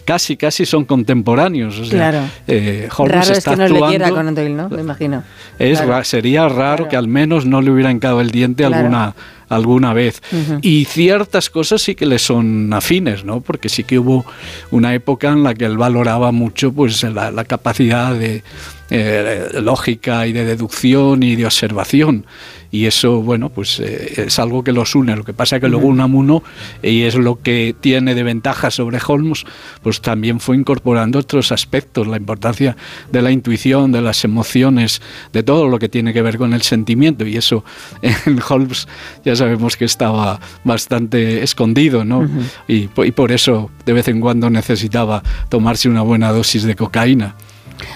casi, 0.05 0.37
casi 0.37 0.65
son 0.65 0.85
contemporáneos. 0.85 1.77
O 1.79 1.83
sea, 1.85 2.09
Claro. 2.11 2.19
eh, 2.47 2.87
Holmes 2.97 3.15
Raro 3.15 3.31
es 3.33 3.37
está 3.39 3.51
que 3.51 3.57
no 3.57 3.63
actuando. 3.63 3.85
leyera 3.87 4.09
Conan 4.11 4.35
Doyle, 4.35 4.55
¿no? 4.55 4.69
Me 4.69 4.81
imagino. 4.81 5.23
Es 5.59 5.81
Claro. 5.81 6.03
sería 6.05 6.47
raro 6.47 6.87
que 6.87 6.95
al 6.95 7.07
menos 7.09 7.45
no 7.45 7.61
le 7.61 7.69
hubiera 7.71 7.91
hincado 7.91 8.21
el 8.21 8.31
diente 8.31 8.63
Claro. 8.63 8.77
alguna 8.77 9.13
alguna 9.49 9.93
vez. 9.93 10.21
Y 10.61 10.85
ciertas 10.85 11.49
cosas 11.49 11.81
sí 11.81 11.95
que 11.95 12.05
le 12.05 12.19
son 12.19 12.71
afines, 12.73 13.25
¿no? 13.25 13.41
Porque 13.41 13.69
sí 13.69 13.83
que 13.83 13.99
hubo 13.99 14.25
una 14.71 14.93
época 14.93 15.29
en 15.29 15.43
la 15.43 15.53
que 15.53 15.65
él 15.65 15.77
valoraba 15.77 16.31
mucho 16.31 16.71
pues 16.71 17.03
la, 17.03 17.31
la 17.31 17.43
capacidad 17.43 18.13
de 18.13 18.43
eh, 18.89 19.49
lógica 19.61 20.25
y 20.27 20.33
de 20.33 20.45
deducción 20.45 21.23
y 21.23 21.35
de 21.35 21.45
observación. 21.45 22.25
Y 22.71 22.85
eso, 22.85 23.21
bueno, 23.23 23.49
pues 23.49 23.79
eh, 23.79 24.25
es 24.27 24.37
algo 24.37 24.63
que 24.63 24.71
los 24.71 24.93
une. 24.93 25.15
Lo 25.15 25.23
que 25.23 25.33
pasa 25.33 25.55
es 25.55 25.61
que 25.61 25.67
luego 25.69 25.85
Ujú. 25.85 25.93
Unamuno, 25.93 26.43
y 26.83 27.01
es 27.01 27.15
lo 27.15 27.41
que 27.41 27.75
tiene 27.79 28.13
de 28.13 28.21
ventaja 28.21 28.69
sobre 28.69 28.99
Holmes, 29.07 29.43
pues 29.81 30.01
también 30.01 30.39
fue 30.39 30.55
incorporando 30.55 31.17
otros 31.17 31.51
aspectos, 31.51 32.05
la 32.05 32.17
importancia 32.17 32.77
de 33.11 33.23
la 33.23 33.31
intuición, 33.31 33.91
de 33.91 34.01
las 34.01 34.23
emociones, 34.23 35.01
de 35.33 35.41
todo 35.41 35.67
lo 35.67 35.79
que 35.79 35.89
tiene 35.89 36.13
que 36.13 36.21
ver 36.21 36.37
con 36.37 36.53
el 36.53 36.61
sentimiento. 36.61 37.25
Y 37.25 37.37
eso 37.37 37.63
en 38.03 38.39
Holmes 38.47 38.87
ya 39.25 39.35
sabemos 39.35 39.75
que 39.75 39.85
estaba 39.85 40.39
bastante 40.63 41.41
escondido, 41.41 42.05
¿no? 42.05 42.19
Ujú. 42.19 42.41
y, 42.67 42.87
po- 42.87 43.03
y 43.05 43.11
por 43.11 43.31
eso 43.31 43.71
de 43.85 43.93
vez 43.93 44.07
en 44.09 44.19
cuando 44.21 44.47
necesitaba 44.51 45.23
tomarse 45.49 45.89
una 45.89 46.01
buena 46.03 46.31
dosis 46.31 46.61
de 46.63 46.75
cocaína. 46.75 47.35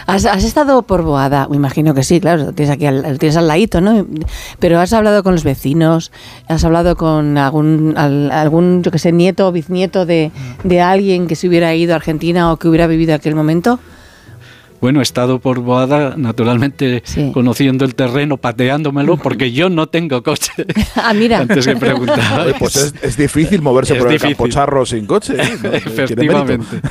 ¿Has, 0.08 0.26
has 0.26 0.44
estado 0.44 0.82
por 0.84 1.02
Boada? 1.04 1.48
Me 1.50 1.56
imagino 1.58 1.94
que 1.94 2.04
sí, 2.04 2.20
claro, 2.20 2.44
lo 2.46 2.52
tienes 2.54 2.74
aquí 2.74 2.86
al, 2.86 3.02
lo 3.02 3.18
tienes 3.18 3.36
al 3.38 3.48
ladito, 3.48 3.82
¿no? 3.82 4.06
Pero 4.60 4.80
has 4.80 4.94
hablado 4.94 5.24
con 5.24 5.34
los 5.34 5.44
vecinos, 5.44 6.12
has 6.48 6.64
hablado 6.64 6.96
con 6.96 7.38
algún, 7.38 7.94
al- 7.98 8.32
algún 8.32 8.82
yo 8.84 8.92
que 8.92 9.00
sé, 9.00 9.12
nieto 9.12 9.48
o 9.48 9.52
bisnieto 9.52 10.06
de, 10.06 10.32
de 10.64 10.82
alguien 10.82 11.28
que 11.28 11.36
se 11.36 11.48
hubiera 11.48 11.74
ido 11.76 11.94
a 11.94 11.98
Argentina 11.98 12.52
o 12.52 12.58
que 12.58 12.68
hubiera 12.68 12.88
vivido 12.88 13.14
aquel 13.14 13.36
momento. 13.36 13.80
Bueno, 14.82 15.00
he 15.00 15.04
estado 15.04 15.40
por 15.40 15.60
Boada, 15.62 16.16
naturalmente 16.18 17.04
conociendo 17.34 17.86
el 17.86 17.96
terreno, 17.96 18.36
pateándomelo, 18.36 19.16
porque 19.16 19.54
yo 19.54 19.70
no 19.70 19.88
tengo 19.88 20.22
coche. 20.24 20.52
Ah, 20.96 21.14
mira. 21.14 21.40
Antes 21.40 21.66
que 21.66 21.76
preguntaba. 21.78 22.44
Oye, 22.44 22.56
pues 22.60 22.76
es, 22.76 22.94
es 23.02 23.16
difícil 23.18 23.62
moverse 23.62 23.94
Es 23.94 24.00
por 24.00 24.10
difícil. 24.10 24.32
el 24.32 24.36
campo 24.36 24.50
charro 24.52 24.86
sin 24.86 25.06
coche. 25.06 25.36
¿eh? 25.42 25.58
No. 25.64 25.70
Efectivamente. 25.72 26.82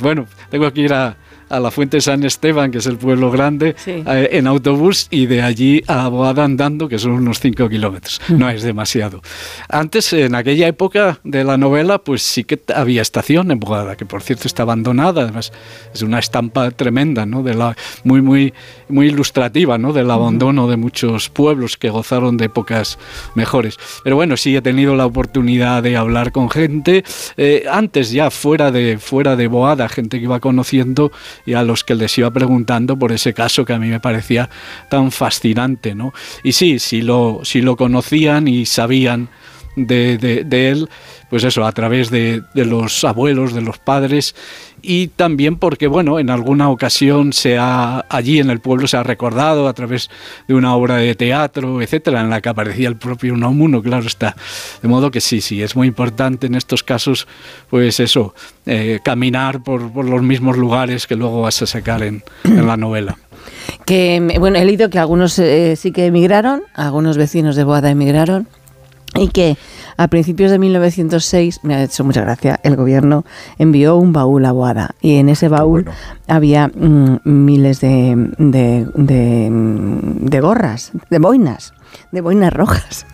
Bueno, 0.00 0.26
tengo 0.50 0.72
que 0.72 0.80
ir 0.80 0.92
a, 0.92 1.16
a 1.48 1.60
la 1.60 1.70
Fuente 1.70 2.00
San 2.00 2.24
Esteban, 2.24 2.70
que 2.70 2.78
es 2.78 2.86
el 2.86 2.96
pueblo 2.96 3.30
grande, 3.30 3.74
Sí. 3.78 4.02
eh, 4.06 4.28
en 4.32 4.46
autobús 4.46 5.08
y 5.10 5.26
de 5.26 5.42
allí 5.42 5.82
a 5.86 6.08
Boada 6.08 6.44
andando, 6.44 6.88
que 6.88 6.98
son 6.98 7.12
unos 7.12 7.40
5 7.40 7.68
kilómetros. 7.68 8.20
No 8.28 8.48
es 8.50 8.62
demasiado. 8.62 9.22
Antes, 9.68 10.12
en 10.12 10.34
aquella 10.34 10.66
época 10.68 11.20
de 11.24 11.44
la 11.44 11.56
novela, 11.56 11.98
pues 11.98 12.22
sí 12.22 12.44
que 12.44 12.60
había 12.74 13.02
estación 13.02 13.50
en 13.50 13.60
Boada, 13.60 13.96
que 13.96 14.06
por 14.06 14.22
cierto 14.22 14.48
está 14.48 14.62
abandonada. 14.62 15.22
Además, 15.22 15.52
es 15.92 16.02
una 16.02 16.18
estampa 16.18 16.70
tremenda, 16.70 17.26
¿no? 17.26 17.42
De 17.42 17.54
la, 17.54 17.76
muy, 18.04 18.22
muy, 18.22 18.52
muy 18.88 19.08
ilustrativa, 19.08 19.78
¿no? 19.78 19.92
Del 19.92 20.10
abandono 20.10 20.68
de 20.68 20.76
muchos 20.76 21.28
pueblos 21.28 21.76
que 21.76 21.90
gozaron 21.90 22.36
de 22.36 22.46
épocas 22.46 22.98
mejores. 23.34 23.76
Pero 24.02 24.16
bueno, 24.16 24.36
sí 24.36 24.56
he 24.56 24.62
tenido 24.62 24.94
la 24.96 25.06
oportunidad 25.06 25.82
de 25.82 25.96
hablar 25.96 26.32
con 26.32 26.50
gente, 26.50 27.04
eh, 27.36 27.64
antes 27.70 28.10
ya 28.10 28.30
fuera 28.30 28.70
de, 28.70 28.98
fuera 28.98 29.36
de 29.36 29.46
Boada, 29.46 29.88
gente 29.88 30.18
que 30.18 30.24
iba 30.24 30.40
conociendo 30.40 31.12
y 31.46 31.54
a 31.54 31.62
los 31.62 31.84
que 31.84 31.94
les 31.94 32.16
iba 32.18 32.30
preguntando 32.30 32.98
por 32.98 33.12
ese 33.12 33.34
caso 33.34 33.64
que 33.64 33.72
a 33.72 33.78
mí 33.78 33.88
me 33.88 34.00
parecía 34.00 34.48
tan 34.88 35.10
fascinante, 35.12 35.94
¿no? 35.94 36.12
Y 36.42 36.52
sí, 36.52 36.78
sí 36.78 37.02
lo, 37.02 37.40
sí 37.44 37.60
lo 37.62 37.76
conocían 37.76 38.48
y 38.48 38.66
sabían 38.66 39.28
de, 39.76 40.18
de- 40.18 40.44
de 40.44 40.70
él, 40.70 40.88
pues 41.30 41.42
eso, 41.44 41.64
a 41.66 41.72
través 41.72 42.10
de, 42.10 42.42
de 42.54 42.64
los 42.64 43.02
abuelos, 43.04 43.52
de 43.52 43.60
los 43.60 43.78
padres, 43.78 44.34
y 44.84 45.08
también 45.08 45.56
porque, 45.56 45.86
bueno, 45.86 46.18
en 46.18 46.30
alguna 46.30 46.68
ocasión 46.68 47.32
se 47.32 47.56
ha, 47.58 48.04
allí 48.08 48.38
en 48.38 48.50
el 48.50 48.60
pueblo 48.60 48.86
se 48.86 48.96
ha 48.96 49.02
recordado 49.02 49.66
a 49.66 49.72
través 49.72 50.10
de 50.46 50.54
una 50.54 50.74
obra 50.76 50.96
de 50.96 51.14
teatro, 51.14 51.80
etcétera, 51.80 52.20
en 52.20 52.30
la 52.30 52.40
que 52.40 52.50
aparecía 52.50 52.88
el 52.88 52.96
propio 52.96 53.32
Unamuno, 53.32 53.82
claro 53.82 54.06
está. 54.06 54.36
De 54.82 54.88
modo 54.88 55.10
que 55.10 55.20
sí, 55.20 55.40
sí, 55.40 55.62
es 55.62 55.74
muy 55.74 55.88
importante 55.88 56.46
en 56.46 56.54
estos 56.54 56.82
casos, 56.82 57.26
pues 57.70 57.98
eso, 58.00 58.34
eh, 58.66 59.00
caminar 59.02 59.62
por, 59.62 59.90
por 59.92 60.04
los 60.04 60.22
mismos 60.22 60.56
lugares 60.56 61.06
que 61.06 61.16
luego 61.16 61.42
vas 61.42 61.62
a 61.62 61.66
sacar 61.66 62.02
en, 62.02 62.22
en 62.44 62.66
la 62.66 62.76
novela. 62.76 63.16
Que, 63.86 64.36
bueno, 64.38 64.58
he 64.58 64.64
leído 64.64 64.90
que 64.90 64.98
algunos 64.98 65.38
eh, 65.38 65.76
sí 65.76 65.92
que 65.92 66.06
emigraron, 66.06 66.62
algunos 66.74 67.16
vecinos 67.16 67.56
de 67.56 67.64
Boada 67.64 67.90
emigraron, 67.90 68.48
y 69.16 69.28
que 69.28 69.56
a 69.96 70.08
principios 70.08 70.50
de 70.50 70.58
1906, 70.58 71.60
me 71.62 71.74
ha 71.74 71.82
hecho 71.82 72.04
mucha 72.04 72.22
gracia, 72.22 72.60
el 72.62 72.76
gobierno 72.76 73.24
envió 73.58 73.96
un 73.96 74.12
baúl 74.12 74.44
a 74.44 74.52
Boada, 74.52 74.94
y 75.00 75.16
en 75.16 75.28
ese 75.28 75.48
baúl 75.48 75.86
había 76.26 76.68
mm, 76.68 77.20
miles 77.24 77.80
de, 77.80 78.32
de, 78.38 78.86
de, 78.94 79.50
mm, 79.50 80.26
de 80.26 80.40
gorras, 80.40 80.92
de 81.10 81.18
boinas, 81.18 81.74
de 82.12 82.20
boinas 82.20 82.52
rojas. 82.52 83.06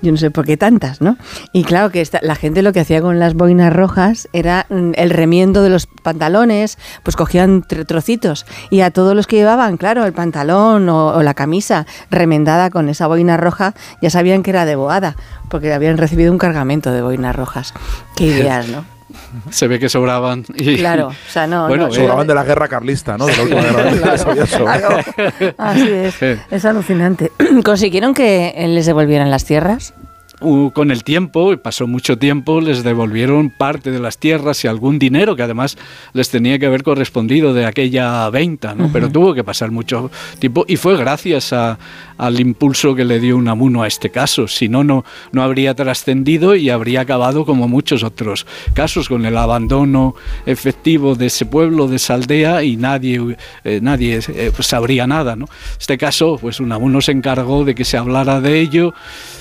Yo 0.00 0.12
no 0.12 0.16
sé 0.18 0.30
por 0.30 0.44
qué 0.46 0.56
tantas, 0.56 1.00
¿no? 1.00 1.16
Y 1.52 1.64
claro 1.64 1.90
que 1.90 2.06
la 2.22 2.34
gente 2.36 2.62
lo 2.62 2.72
que 2.72 2.80
hacía 2.80 3.00
con 3.00 3.18
las 3.18 3.34
boinas 3.34 3.72
rojas 3.72 4.28
era 4.32 4.66
mm, 4.68 4.92
el 4.94 5.10
remiendo 5.10 5.62
de 5.62 5.70
los 5.70 5.86
pantalones, 5.86 6.78
pues 7.02 7.16
cogían 7.16 7.62
tr- 7.62 7.84
trocitos 7.86 8.46
y 8.70 8.80
a 8.82 8.90
todos 8.90 9.16
los 9.16 9.26
que 9.26 9.36
llevaban, 9.36 9.76
claro, 9.76 10.04
el 10.04 10.12
pantalón 10.12 10.88
o, 10.88 11.08
o 11.08 11.22
la 11.22 11.34
camisa 11.34 11.86
remendada 12.10 12.70
con 12.70 12.88
esa 12.88 13.06
boina 13.08 13.36
roja, 13.36 13.74
ya 14.00 14.10
sabían 14.10 14.42
que 14.42 14.50
era 14.50 14.64
de 14.64 14.76
boada, 14.76 15.16
porque 15.50 15.72
habían 15.72 15.98
recibido 15.98 16.30
un 16.32 16.38
cargamento 16.38 16.92
de 16.92 17.02
boinas 17.02 17.34
rojas. 17.34 17.74
Qué 18.16 18.26
ideas, 18.26 18.68
¿no? 18.68 18.84
Se 19.50 19.68
ve 19.68 19.78
que 19.78 19.88
sobraban. 19.88 20.44
Y, 20.54 20.76
Claro, 20.76 21.08
o 21.08 21.30
sea, 21.30 21.46
no... 21.46 21.68
Bueno, 21.68 21.88
no, 21.88 21.92
Sobraban 21.92 22.26
de 22.26 22.34
la 22.34 22.44
guerra 22.44 22.68
carlista, 22.68 23.16
¿no? 23.18 23.26
De 23.26 23.36
la 23.36 23.42
última 23.42 23.62
guerra. 23.62 25.54
Así 25.58 25.90
es, 25.90 26.22
es 26.50 26.64
alucinante. 26.64 27.32
¿Consiguieron 27.64 28.14
que 28.14 28.54
eh, 28.56 28.68
les 28.68 28.86
devolvieran 28.86 29.30
las 29.30 29.44
tierras? 29.44 29.94
Uh, 30.40 30.70
con 30.70 30.92
el 30.92 31.02
tiempo, 31.02 31.52
y 31.52 31.56
pasó 31.56 31.88
mucho 31.88 32.16
tiempo, 32.16 32.60
les 32.60 32.84
devolvieron 32.84 33.50
parte 33.50 33.90
de 33.90 33.98
las 33.98 34.18
tierras 34.18 34.62
y 34.64 34.68
algún 34.68 34.96
dinero 35.00 35.34
que 35.34 35.42
además 35.42 35.76
les 36.12 36.30
tenía 36.30 36.60
que 36.60 36.66
haber 36.66 36.84
correspondido 36.84 37.52
de 37.54 37.66
aquella 37.66 38.30
venta, 38.30 38.72
¿no? 38.76 38.88
Pero 38.92 39.10
tuvo 39.10 39.34
que 39.34 39.42
pasar 39.42 39.72
mucho 39.72 40.12
tiempo 40.38 40.64
y 40.68 40.76
fue 40.76 40.96
gracias 40.96 41.52
a- 41.52 41.76
al 42.18 42.38
impulso 42.38 42.94
que 42.94 43.04
le 43.04 43.18
dio 43.18 43.36
Unamuno 43.36 43.82
a 43.82 43.88
este 43.88 44.10
caso. 44.10 44.46
Si 44.46 44.68
no, 44.68 44.84
no, 44.84 45.04
no 45.32 45.42
habría 45.42 45.74
trascendido 45.74 46.54
y 46.54 46.70
habría 46.70 47.00
acabado 47.00 47.44
como 47.44 47.66
muchos 47.66 48.04
otros 48.04 48.46
casos, 48.74 49.08
con 49.08 49.24
el 49.26 49.36
abandono 49.36 50.14
efectivo 50.46 51.16
de 51.16 51.26
ese 51.26 51.46
pueblo, 51.46 51.88
de 51.88 51.96
esa 51.96 52.14
aldea 52.14 52.62
y 52.62 52.76
nadie, 52.76 53.36
eh, 53.64 53.80
nadie 53.82 54.20
eh, 54.28 54.52
pues, 54.54 54.68
sabría 54.68 55.06
nada, 55.08 55.34
¿no? 55.34 55.46
Este 55.80 55.98
caso, 55.98 56.38
pues 56.40 56.60
Unamuno 56.60 57.00
se 57.00 57.10
encargó 57.10 57.64
de 57.64 57.74
que 57.74 57.84
se 57.84 57.96
hablara 57.96 58.40
de 58.40 58.60
ello, 58.60 58.94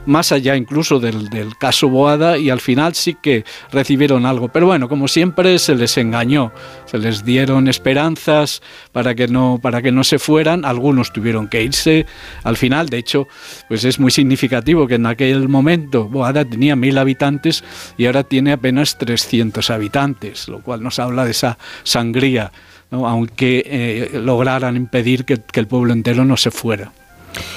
más 0.08 0.32
allá 0.32 0.56
incluso 0.56 0.87
del, 1.00 1.58
caso 1.60 1.90
Boada, 1.90 2.38
y 2.38 2.50
al 2.50 2.62
final 2.62 2.96
sí 2.96 3.16
que 3.22 3.44
recibieron 3.72 4.26
algo. 4.26 4.48
Pero 4.48 4.68
bueno, 4.68 4.88
como 4.88 5.08
siempre, 5.08 5.60
se 5.60 5.76
les 5.76 5.98
engañó, 5.98 6.52
se 6.86 6.98
les 6.98 7.26
dieron 7.26 7.68
esperanzas 7.68 8.62
para 8.92 9.14
que 9.14 9.28
no, 9.28 9.60
para 9.62 9.82
que 9.82 9.92
no 9.92 10.04
se 10.04 10.20
fueran, 10.20 10.66
algunos 10.66 11.12
tuvieron 11.12 11.48
que 11.48 11.64
irse. 11.64 12.06
Al 12.44 12.58
final, 12.58 12.90
de 12.90 12.98
hecho, 12.98 13.28
pues 13.68 13.84
es 13.84 14.00
muy 14.00 14.12
significativo 14.12 14.88
que 14.88 14.96
en 14.96 15.06
aquel 15.06 15.50
momento 15.50 16.06
Boada 16.06 16.46
tenía 16.46 16.76
mil 16.76 16.98
habitantes 16.98 17.64
y 17.98 18.06
ahora 18.06 18.24
tiene 18.24 18.54
apenas 18.54 18.98
300 18.98 19.70
habitantes, 19.70 20.48
lo 20.48 20.62
cual 20.62 20.82
nos 20.82 21.00
habla 21.00 21.26
de 21.26 21.32
esa 21.32 21.58
sangría, 21.84 22.52
aunque 22.92 23.64
eh, 23.66 24.20
lograran 24.20 24.78
impedir 24.78 25.26
que 25.26 25.42
el 25.54 25.68
pueblo 25.68 25.94
entero 25.94 26.24
no 26.24 26.38
se 26.38 26.52
fuera. 26.52 26.92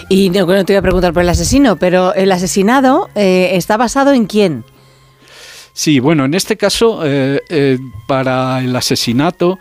Y 0.08 0.30
no, 0.30 0.46
bueno, 0.46 0.64
te 0.64 0.72
iba 0.72 0.80
a 0.80 0.82
preguntar 0.82 1.12
por 1.12 1.22
el 1.22 1.28
asesino, 1.28 1.76
pero 1.76 2.14
el 2.14 2.32
asesinado 2.32 3.08
eh, 3.14 3.50
está 3.54 3.76
basado 3.76 4.12
en 4.12 4.26
quién? 4.26 4.64
Sí, 5.72 6.00
bueno, 6.00 6.24
en 6.24 6.34
este 6.34 6.56
caso, 6.56 7.00
eh, 7.04 7.42
eh, 7.48 7.78
para 8.06 8.60
el 8.60 8.74
asesinato, 8.74 9.58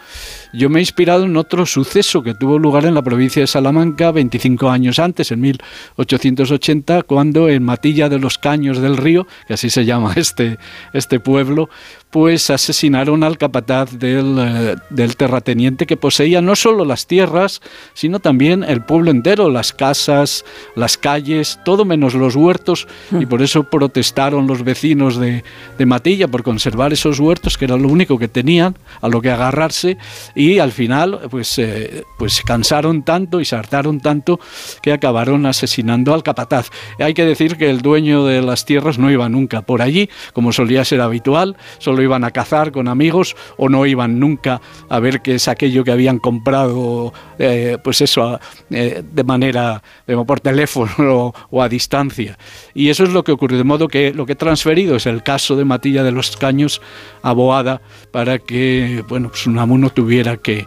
yo 0.53 0.69
me 0.69 0.80
he 0.80 0.82
inspirado 0.82 1.26
en 1.26 1.38
otro 1.38 1.65
suceso 1.65 2.24
que 2.24 2.33
tuvo 2.33 2.58
lugar 2.58 2.85
en 2.85 2.96
la 2.96 3.01
provincia 3.01 3.42
de 3.42 3.48
Salamanca 3.48 4.12
25 4.12 4.69
años 4.69 4.99
antes, 4.99 5.32
en 5.32 5.42
1880, 5.42 7.03
cuando 7.03 7.49
en 7.49 7.64
Matilla 7.64 8.10
de 8.10 8.19
los 8.19 8.38
Caños 8.38 8.80
del 8.80 8.98
Río, 8.98 9.28
que 9.48 9.53
así 9.53 9.69
se 9.69 9.85
llama 9.85 10.14
este, 10.15 10.58
este 10.94 11.19
pueblo, 11.19 11.69
pues 12.10 12.49
asesinaron 12.49 13.24
al 13.24 13.38
capataz 13.38 13.92
del, 13.99 14.38
eh, 14.40 14.76
del 14.90 15.15
terrateniente 15.15 15.85
que 15.85 15.98
poseía 15.98 16.42
no 16.42 16.56
solo 16.56 16.83
las 16.83 17.06
tierras, 17.06 17.62
sino 17.94 18.19
también 18.19 18.64
el 18.64 18.82
pueblo 18.82 19.12
entero, 19.12 19.49
las 19.49 19.74
casas, 19.74 20.44
las 20.76 20.98
calles, 20.98 21.60
todo 21.64 21.85
menos 21.85 22.15
los 22.15 22.35
huertos, 22.35 22.88
y 23.12 23.26
por 23.26 23.42
eso 23.42 23.64
protestaron 23.64 24.48
los 24.48 24.64
vecinos 24.64 25.17
de, 25.17 25.44
de 25.78 25.85
Matilla 25.85 26.28
por 26.28 26.42
conservar 26.42 26.94
esos 26.94 27.19
huertos, 27.19 27.58
que 27.58 27.65
era 27.65 27.78
lo 27.78 27.88
único 27.88 28.17
que 28.17 28.28
tenían 28.28 28.76
a 29.01 29.08
lo 29.08 29.22
que 29.22 29.30
agarrarse, 29.30 29.98
y 30.39 30.59
al 30.59 30.72
final 30.72 31.19
pues, 31.29 31.59
eh, 31.59 32.05
pues 32.17 32.31
se 32.31 32.43
cansaron 32.43 33.03
tanto 33.03 33.41
y 33.41 33.45
se 33.45 33.57
hartaron 33.57 33.99
tanto 33.99 34.39
que 34.81 34.93
acabaron 34.93 35.45
asesinando 35.45 36.13
al 36.13 36.23
capataz. 36.23 36.69
Hay 36.97 37.13
que 37.13 37.25
decir 37.25 37.57
que 37.57 37.69
el 37.69 37.81
dueño 37.81 38.23
de 38.23 38.41
las 38.41 38.63
tierras 38.63 38.97
no 38.97 39.11
iba 39.11 39.27
nunca 39.27 39.63
por 39.63 39.81
allí, 39.81 40.09
como 40.31 40.53
solía 40.53 40.85
ser 40.85 41.01
habitual, 41.01 41.57
solo 41.79 42.01
iban 42.01 42.23
a 42.23 42.31
cazar 42.31 42.72
con 42.72 42.88
amigos 42.88 43.35
o 43.57 43.67
no 43.67 43.85
iban 43.85 44.17
nunca 44.17 44.61
a 44.88 44.99
ver 44.99 45.22
qué 45.22 45.35
es 45.35 45.49
aquello 45.49 45.83
que 45.83 45.91
habían 45.91 46.19
comprado, 46.19 47.11
eh, 47.38 47.77
pues 47.83 47.99
eso, 47.99 48.39
eh, 48.69 49.03
de 49.05 49.23
manera, 49.25 49.83
por 50.25 50.39
teléfono 50.39 50.93
o, 50.99 51.33
o 51.49 51.61
a 51.61 51.67
distancia. 51.67 52.38
Y 52.73 52.88
eso 52.88 53.03
es 53.03 53.09
lo 53.09 53.25
que 53.25 53.33
ocurrió, 53.33 53.57
de 53.57 53.65
modo 53.65 53.89
que 53.89 54.13
lo 54.13 54.25
que 54.25 54.33
he 54.33 54.38
transferido 54.38 54.95
es 54.95 55.05
el 55.05 55.22
caso 55.22 55.57
de 55.57 55.65
Matilla 55.65 56.01
de 56.03 56.13
los 56.13 56.38
Caños 56.38 56.81
a 57.23 57.33
Boada 57.33 57.81
para 58.11 58.39
que, 58.39 59.03
bueno, 59.09 59.27
pues 59.27 59.45
Unamuno 59.45 59.89
tuviera 59.89 60.28
que, 60.38 60.65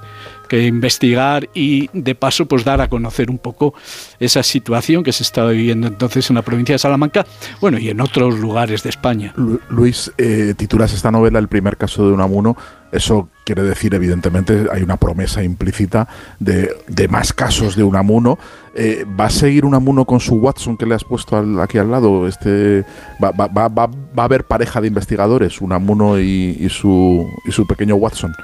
investigar 0.53 1.49
y 1.55 1.89
de 1.95 2.15
paso 2.15 2.45
pues 2.45 2.63
dar 2.63 2.83
a 2.83 2.89
conocer 2.91 3.31
un 3.31 3.39
poco 3.39 3.73
esa 4.21 4.43
situación 4.43 5.03
que 5.03 5.11
se 5.13 5.23
estaba 5.23 5.51
viviendo 5.53 5.87
entonces 5.87 6.29
en 6.29 6.37
la 6.37 6.43
provincia 6.43 6.75
de 6.75 6.79
Salamanca, 6.79 7.25
bueno, 7.63 7.79
y 7.79 7.89
en 7.89 8.03
otros 8.03 8.39
lugares 8.39 8.83
de 8.83 8.91
España. 8.91 9.33
Lu- 9.37 9.61
Luis, 9.71 10.13
eh, 10.19 10.53
titulas 10.55 10.93
esta 10.93 11.11
novela 11.11 11.39
El 11.39 11.49
primer 11.49 11.79
caso 11.79 12.07
de 12.07 12.13
Unamuno. 12.13 12.55
Eso 12.93 13.31
quiere 13.47 13.63
decir, 13.63 13.95
evidentemente, 13.95 14.67
hay 14.71 14.83
una 14.83 14.99
promesa 14.99 15.43
implícita 15.43 16.07
de, 16.39 16.71
de 16.87 17.09
más 17.09 17.33
casos 17.33 17.75
de 17.75 17.83
Unamuno. 17.85 18.39
Eh, 18.75 19.07
¿Va 19.19 19.25
a 19.27 19.31
seguir 19.31 19.65
Unamuno 19.65 20.05
con 20.05 20.21
su 20.21 20.35
Watson 20.35 20.77
que 20.77 20.85
le 20.85 20.95
has 20.95 21.05
puesto 21.05 21.39
aquí 21.63 21.79
al 21.79 21.91
lado? 21.91 22.29
Este, 22.29 22.85
va, 23.25 23.31
va- 23.31 23.47
va- 23.49 23.69
va- 23.69 23.87
va 23.87 24.23
a 24.23 24.25
haber 24.25 24.45
pareja 24.45 24.83
de 24.83 24.89
investigadores, 24.89 25.63
Unamuno 25.63 26.19
y, 26.21 26.59
y 26.61 26.69
su, 26.69 27.27
y 27.47 27.53
su 27.53 27.67
pequeño 27.67 27.95
Watson? 27.95 28.35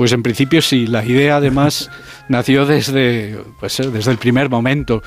Pues 0.00 0.12
en 0.12 0.22
principio 0.22 0.62
sí, 0.62 0.86
la 0.86 1.04
idea 1.04 1.36
además 1.36 1.90
nació 2.26 2.64
desde, 2.64 3.36
pues, 3.60 3.82
desde 3.92 4.10
el 4.10 4.16
primer 4.16 4.48
momento 4.48 5.02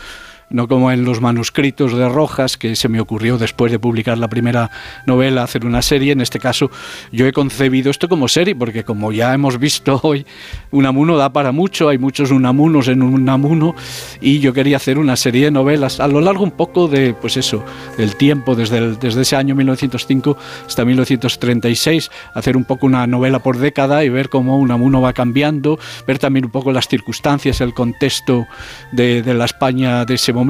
no 0.53 0.67
como 0.67 0.91
en 0.91 1.03
los 1.03 1.19
manuscritos 1.19 1.97
de 1.97 2.07
Rojas, 2.07 2.57
que 2.57 2.75
se 2.75 2.87
me 2.87 3.01
ocurrió 3.01 3.37
después 3.37 3.71
de 3.71 3.79
publicar 3.79 4.17
la 4.19 4.29
primera 4.29 4.69
novela 5.05 5.43
hacer 5.43 5.65
una 5.65 5.81
serie. 5.81 6.13
En 6.13 6.21
este 6.21 6.39
caso, 6.39 6.69
yo 7.11 7.27
he 7.27 7.33
concebido 7.33 7.89
esto 7.89 8.07
como 8.07 8.27
serie, 8.27 8.55
porque 8.55 8.83
como 8.83 9.11
ya 9.11 9.33
hemos 9.33 9.57
visto 9.57 9.99
hoy, 10.03 10.25
Unamuno 10.71 11.17
da 11.17 11.33
para 11.33 11.51
mucho, 11.51 11.89
hay 11.89 11.97
muchos 11.97 12.29
Unamunos 12.29 12.87
en 12.87 13.01
Unamuno, 13.01 13.75
y 14.21 14.39
yo 14.39 14.53
quería 14.53 14.77
hacer 14.77 14.99
una 14.99 15.15
serie 15.15 15.45
de 15.45 15.51
novelas 15.51 15.99
a 15.99 16.07
lo 16.07 16.21
largo 16.21 16.43
un 16.43 16.51
poco 16.51 16.87
de, 16.87 17.15
pues 17.15 17.35
eso, 17.35 17.65
del 17.97 18.15
tiempo, 18.15 18.55
desde, 18.55 18.95
desde 18.95 19.21
ese 19.21 19.35
año 19.35 19.55
1905 19.55 20.37
hasta 20.67 20.85
1936, 20.85 22.11
hacer 22.35 22.55
un 22.55 22.65
poco 22.65 22.85
una 22.85 23.07
novela 23.07 23.39
por 23.39 23.57
década 23.57 24.03
y 24.03 24.09
ver 24.09 24.29
cómo 24.29 24.59
Unamuno 24.59 25.01
va 25.01 25.13
cambiando, 25.13 25.79
ver 26.05 26.19
también 26.19 26.45
un 26.45 26.51
poco 26.51 26.71
las 26.71 26.87
circunstancias, 26.87 27.59
el 27.59 27.73
contexto 27.73 28.45
de, 28.91 29.23
de 29.23 29.33
la 29.33 29.45
España 29.45 30.05
de 30.05 30.13
ese 30.13 30.31
momento. 30.31 30.42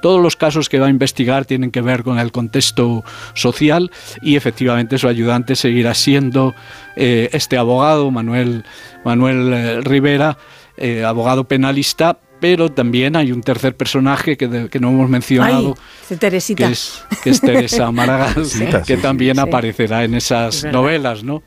Todos 0.00 0.22
los 0.22 0.36
casos 0.36 0.68
que 0.68 0.78
va 0.78 0.86
a 0.86 0.90
investigar 0.90 1.44
tienen 1.44 1.70
que 1.70 1.80
ver 1.80 2.02
con 2.02 2.18
el 2.18 2.32
contexto 2.32 3.04
social 3.34 3.90
y 4.22 4.36
efectivamente 4.36 4.98
su 4.98 5.08
ayudante 5.08 5.56
seguirá 5.56 5.94
siendo 5.94 6.54
eh, 6.96 7.28
este 7.32 7.56
abogado, 7.56 8.10
Manuel, 8.10 8.64
Manuel 9.04 9.52
eh, 9.52 9.80
Rivera, 9.82 10.36
eh, 10.76 11.04
abogado 11.04 11.44
penalista. 11.44 12.18
Pero 12.40 12.70
también 12.70 13.16
hay 13.16 13.32
un 13.32 13.42
tercer 13.42 13.74
personaje 13.76 14.36
que, 14.36 14.46
de- 14.46 14.68
que 14.68 14.78
no 14.78 14.90
hemos 14.90 15.10
mencionado, 15.10 15.74
Ay, 16.08 16.16
Teresita. 16.18 16.66
que 16.66 16.72
es, 16.72 17.02
que 17.24 17.30
es 17.30 17.40
Teresa 17.40 17.90
Maragall, 17.90 18.46
Sí. 18.46 18.64
que 18.86 18.94
Sí, 18.94 19.02
también 19.02 19.34
sí. 19.34 19.40
aparecerá 19.40 20.04
en 20.04 20.14
Es 20.14 20.26
esas 20.26 20.62
novelas, 20.72 21.24
¿no? 21.24 21.42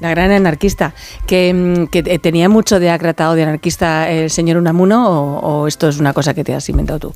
La 0.00 0.10
gran 0.10 0.30
anarquista. 0.30 0.94
Que, 1.26 1.52
mm, 1.52 1.84
eh, 1.92 2.18
tenía 2.18 2.48
mucho 2.48 2.80
de 2.80 2.90
acrata 2.90 3.30
o 3.30 3.34
de 3.34 3.42
anarquista 3.42 4.10
el 4.10 4.30
señor 4.30 4.56
Unamuno, 4.56 5.08
o, 5.08 5.38
o 5.40 5.66
esto 5.66 5.88
es 5.88 5.98
una 5.98 6.12
cosa 6.12 6.34
que 6.34 6.44
te 6.44 6.54
has 6.54 6.68
inventado 6.68 6.98
tú. 6.98 7.14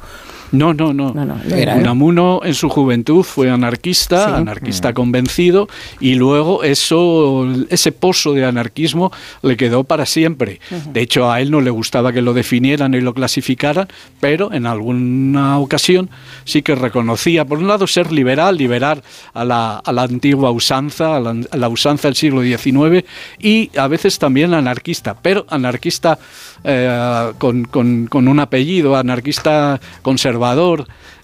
No, 0.52 0.72
no, 0.74 0.92
no. 0.92 1.12
era, 1.54 1.76
¿eh? 1.76 1.80
Unamuno 1.80 2.40
en 2.44 2.54
su 2.54 2.68
juventud 2.68 3.22
fue 3.22 3.50
anarquista, 3.50 4.26
Sí. 4.28 4.32
anarquista 4.34 4.92
convencido, 4.94 5.68
y 6.00 6.14
luego 6.14 6.62
eso, 6.62 7.46
ese 7.68 7.92
pozo 7.92 8.32
de 8.32 8.44
anarquismo 8.44 9.10
le 9.42 9.56
quedó 9.56 9.84
para 9.84 10.06
siempre. 10.06 10.60
De 10.92 11.00
hecho, 11.00 11.30
a 11.30 11.40
él 11.40 11.50
no 11.50 11.60
le 11.60 11.70
gustaba 11.70 12.12
que 12.12 12.22
lo 12.22 12.32
definieran 12.32 12.94
y 12.94 13.00
lo 13.00 13.12
clasificaran, 13.14 13.88
pero 14.20 14.52
en 14.52 14.66
alguna 14.66 15.58
ocasión 15.58 16.10
sí 16.44 16.62
que 16.62 16.74
reconocía, 16.74 17.44
por 17.44 17.58
un 17.58 17.66
lado, 17.68 17.86
ser 17.86 18.12
liberal, 18.12 18.56
liberar 18.56 19.02
a 19.34 19.44
la, 19.44 19.78
a 19.78 19.92
la 19.92 20.02
antigua 20.02 20.50
usanza, 20.50 21.16
a 21.16 21.20
la, 21.20 21.34
a 21.50 21.56
la 21.56 21.68
usanza 21.68 22.08
del 22.08 22.14
siglo 22.16 22.42
XIX, 22.42 23.04
y 23.40 23.70
a 23.76 23.88
veces 23.88 24.18
también 24.18 24.54
anarquista, 24.54 25.16
pero 25.20 25.44
anarquista 25.48 26.18
eh, 26.64 27.32
con, 27.38 27.64
con- 27.64 28.06
con 28.06 28.28
un 28.28 28.38
apellido, 28.40 28.96
anarquista 28.96 29.80
conservador, 30.02 30.35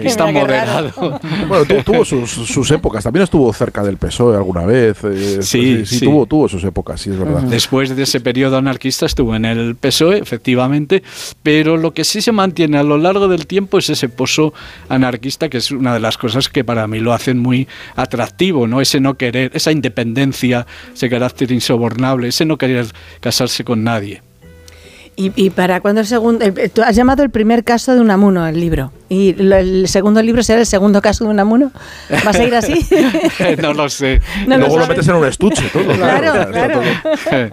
Qué 0.02 0.08
moderado. 0.40 1.20
Bueno, 1.48 1.64
tu- 1.64 1.82
tuvo 1.82 2.04
sus, 2.04 2.30
sus 2.30 2.70
épocas. 2.70 3.02
También 3.04 3.22
estuvo 3.24 3.50
cerca 3.54 3.82
del 3.82 3.96
PSOE 3.96 4.36
alguna 4.36 4.66
vez. 4.66 4.98
eh, 5.04 5.38
Sí, 5.40 5.86
sí, 5.86 5.98
sí. 6.00 6.04
Tuvo, 6.04 6.26
tuvo 6.26 6.48
sus 6.48 6.62
épocas, 6.64 7.00
sí, 7.00 7.08
es 7.10 7.18
verdad. 7.18 7.42
Después 7.44 7.96
de 7.96 8.02
ese 8.02 8.20
periodo 8.20 8.58
anarquista 8.58 9.06
estuvo 9.06 9.34
en 9.34 9.46
el 9.46 9.74
PSOE, 9.76 10.18
efectivamente, 10.18 11.02
pero 11.42 11.78
lo 11.78 11.94
que 11.94 12.04
sí 12.04 12.20
se 12.20 12.32
mantiene 12.32 12.76
a 12.76 12.82
lo 12.82 12.98
largo 12.98 13.26
del 13.28 13.46
tiempo 13.46 13.78
es 13.78 13.88
ese 13.88 14.10
pozo 14.10 14.52
anarquista, 14.90 15.48
que 15.48 15.56
es 15.58 15.70
una 15.70 15.94
de 15.94 16.00
las 16.00 16.18
cosas 16.18 16.48
que 16.50 16.62
para 16.62 16.86
mí 16.86 17.00
lo 17.00 17.14
hacen 17.14 17.38
muy 17.38 17.68
atractivo, 17.96 18.66
¿no? 18.66 18.82
Ese 18.82 19.00
no 19.00 19.14
querer, 19.14 19.50
esa 19.54 19.72
independencia, 19.72 20.66
ese 20.92 21.08
carácter 21.08 21.50
insobornable, 21.52 22.28
ese 22.28 22.44
no 22.44 22.58
querer 22.58 22.86
casarse 23.20 23.64
con 23.64 23.82
nadie. 23.82 24.22
¿Y, 25.36 25.50
para 25.50 25.80
cuándo 25.80 26.00
el 26.00 26.06
segundo? 26.06 26.44
el- 26.44 26.70
tú 26.70 26.82
has 26.82 26.96
llamado 26.96 27.22
el 27.22 27.30
primer 27.30 27.62
caso 27.64 27.94
de 27.94 28.00
Unamuno 28.00 28.46
el 28.46 28.58
libro. 28.58 28.90
¿Y 29.12 29.34
lo- 29.34 29.56
el 29.56 29.88
segundo 29.88 30.22
libro 30.22 30.40
será 30.44 30.60
el 30.60 30.66
segundo 30.66 31.02
caso 31.02 31.24
de 31.24 31.30
Unamuno? 31.30 31.72
¿Va 32.24 32.30
a 32.30 32.32
seguir 32.32 32.54
así? 32.54 32.86
no 33.60 33.74
lo 33.74 33.88
sé. 33.88 34.20
No 34.46 34.56
Luego 34.56 34.78
lo 34.78 34.86
metes 34.86 35.06
en 35.08 35.14
un 35.16 35.26
estuche 35.26 35.64
todo. 35.72 35.84
Claro, 35.94 36.50
claro. 36.52 36.80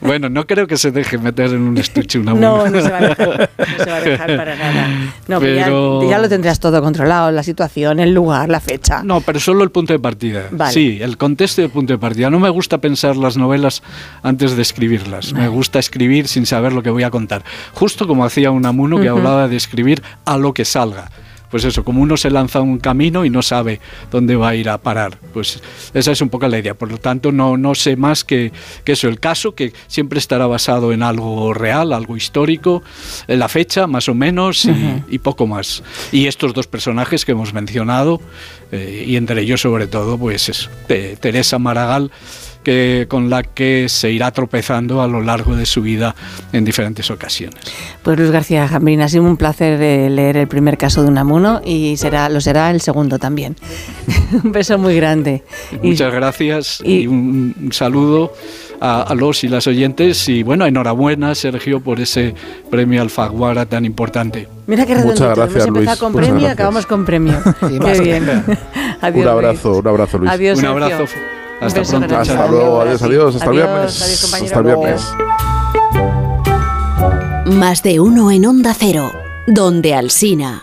bueno, 0.00 0.28
no 0.28 0.46
creo 0.46 0.66
que 0.66 0.76
se 0.76 0.90
deje 0.90 1.18
meter 1.18 1.50
en 1.50 1.62
un 1.62 1.78
estuche 1.78 2.18
una 2.18 2.34
No, 2.34 2.68
no 2.68 2.80
se 2.82 2.90
va 2.90 2.98
a 2.98 3.00
dejar, 3.00 3.50
no 3.58 3.84
se 3.84 3.90
va 3.90 3.96
a 3.96 4.00
dejar 4.00 4.36
para 4.36 4.56
nada. 4.56 4.88
No, 5.28 5.40
pero 5.40 6.08
ya- 6.08 6.18
lo 6.18 6.28
tendrás 6.28 6.58
todo 6.58 6.82
controlado, 6.82 7.30
la 7.30 7.44
situación, 7.44 8.00
el 8.00 8.12
lugar, 8.12 8.48
la 8.48 8.58
fecha. 8.58 9.02
No, 9.04 9.20
pero 9.20 9.38
solo 9.38 9.62
el 9.62 9.70
punto 9.70 9.92
de 9.92 10.00
partida. 10.00 10.48
Vale. 10.50 10.72
Sí, 10.72 10.98
el 11.00 11.16
contexto 11.16 11.60
y 11.60 11.64
el 11.64 11.70
punto 11.70 11.92
de 11.92 11.98
partida. 11.98 12.28
No 12.28 12.40
me 12.40 12.50
gusta 12.50 12.78
pensar 12.78 13.16
las 13.16 13.36
novelas 13.36 13.82
antes 14.24 14.56
de 14.56 14.62
escribirlas. 14.62 15.32
Me 15.32 15.46
gusta 15.46 15.78
escribir 15.78 16.26
sin 16.26 16.44
saber 16.44 16.72
lo 16.72 16.82
que 16.82 16.90
voy 16.90 17.04
a 17.04 17.10
contar. 17.10 17.44
Justo 17.72 18.08
como 18.08 18.24
hacía 18.24 18.50
Unamuno 18.50 18.98
que 19.00 19.08
Ujú. 19.10 19.18
hablaba 19.18 19.46
de 19.46 19.56
escribir 19.56 20.02
a 20.24 20.36
lo 20.36 20.52
que 20.52 20.64
salga. 20.90 21.10
Pues 21.50 21.64
eso, 21.64 21.82
como 21.82 22.02
uno 22.02 22.18
se 22.18 22.30
lanza 22.30 22.58
a 22.58 22.62
un 22.62 22.76
camino 22.78 23.24
y 23.24 23.30
no 23.30 23.40
sabe 23.40 23.80
dónde 24.10 24.36
va 24.36 24.50
a 24.50 24.54
ir 24.54 24.68
a 24.68 24.76
parar. 24.76 25.16
Pues 25.32 25.62
esa 25.94 26.12
es 26.12 26.20
un 26.20 26.28
poco 26.28 26.46
la 26.46 26.58
idea. 26.58 26.74
Por 26.74 26.90
lo 26.90 26.98
tanto, 26.98 27.32
no, 27.32 27.56
no 27.56 27.74
sé 27.74 27.96
más 27.96 28.22
que, 28.22 28.52
que 28.84 28.92
eso. 28.92 29.08
El 29.08 29.18
caso 29.18 29.54
que 29.54 29.72
siempre 29.86 30.18
estará 30.18 30.46
basado 30.46 30.92
en 30.92 31.02
algo 31.02 31.54
real, 31.54 31.94
algo 31.94 32.18
histórico, 32.18 32.82
en 33.28 33.38
la 33.38 33.48
fecha 33.48 33.86
más 33.86 34.10
o 34.10 34.14
menos 34.14 34.68
y, 35.08 35.18
poco 35.20 35.46
más. 35.46 35.82
Y 36.12 36.26
estos 36.26 36.52
dos 36.52 36.66
personajes 36.66 37.24
que 37.24 37.32
hemos 37.32 37.54
mencionado, 37.54 38.20
eh, 38.70 39.04
y 39.08 39.16
entre 39.16 39.40
ellos 39.40 39.62
sobre 39.62 39.86
todo, 39.86 40.18
pues 40.18 40.50
es 40.50 40.68
Te- 40.86 41.16
Teresa 41.16 41.58
Maragall, 41.58 42.10
que, 42.68 43.06
con 43.08 43.30
la 43.30 43.42
que 43.42 43.88
se 43.88 44.10
irá 44.12 44.30
tropezando 44.30 45.00
a 45.00 45.08
lo 45.08 45.22
largo 45.22 45.56
de 45.56 45.64
su 45.64 45.80
vida 45.80 46.14
en 46.52 46.66
diferentes 46.66 47.10
ocasiones. 47.10 47.56
Pues 48.02 48.18
Luis 48.18 48.30
García 48.30 48.68
Jambrín, 48.68 49.00
ha 49.00 49.08
sido 49.08 49.22
un 49.24 49.38
placer 49.38 49.80
eh, 49.80 50.10
leer 50.10 50.36
el 50.36 50.48
primer 50.48 50.76
caso 50.76 51.02
de 51.02 51.08
Unamuno 51.08 51.62
y 51.64 51.96
será, 51.96 52.28
lo 52.28 52.42
será 52.42 52.70
el 52.70 52.82
segundo 52.82 53.18
también. 53.18 53.56
un 54.44 54.52
beso 54.52 54.76
muy 54.76 54.94
grande. 54.96 55.44
Y- 55.82 55.88
Muchas 55.92 56.12
gracias 56.12 56.82
y, 56.84 57.06
un, 57.06 57.54
un 57.58 57.72
saludo 57.72 58.34
a, 58.82 59.00
a 59.02 59.14
los 59.14 59.42
y 59.44 59.48
las 59.48 59.66
oyentes 59.66 60.28
y 60.28 60.42
bueno, 60.42 60.66
enhorabuena 60.66 61.34
Sergio 61.34 61.80
por 61.80 62.00
ese 62.00 62.34
premio 62.70 63.00
Alfaguara 63.00 63.64
tan 63.64 63.86
importante. 63.86 64.46
Mira 64.66 64.84
qué 64.84 64.94
Muchas 64.94 65.20
redondito. 65.20 65.34
gracias, 65.40 65.66
Hemos 65.66 65.78
empezado 65.78 65.86
Luis. 65.88 65.98
con 66.00 66.12
Muchas 66.12 66.26
premio 66.28 66.38
y 66.38 66.42
gracias. 66.42 66.52
acabamos 66.52 66.86
con 66.86 67.04
premio. 67.06 67.34
Qué 67.60 68.00
bien. 68.02 68.24
premio. 68.24 68.58
Adiós, 69.00 69.24
un 69.24 69.28
abrazo, 69.32 69.68
Luis. 69.70 69.80
un 69.80 69.88
abrazo, 69.88 70.18
Luis. 70.18 70.30
Adiós, 70.30 70.58
Un 70.58 70.64
abrazo. 70.66 71.04
Hasta 71.60 71.80
beso 71.80 71.98
pronto. 71.98 72.16
Hasta 72.18 72.46
luego, 72.46 72.80
adiós, 72.80 73.02
adiós, 73.02 73.34
hasta 73.36 73.50
el 73.50 73.58
Adiós, 73.58 73.66
viernes. 73.68 74.02
adiós, 74.02 74.42
hasta 74.42 74.58
el 74.58 74.64
viernes. 74.64 75.12
Más 77.46 77.82
de 77.82 78.00
uno 78.00 78.30
en 78.30 78.46
Onda 78.46 78.74
Cero, 78.74 79.10
donde 79.46 79.94
Alsina. 79.94 80.62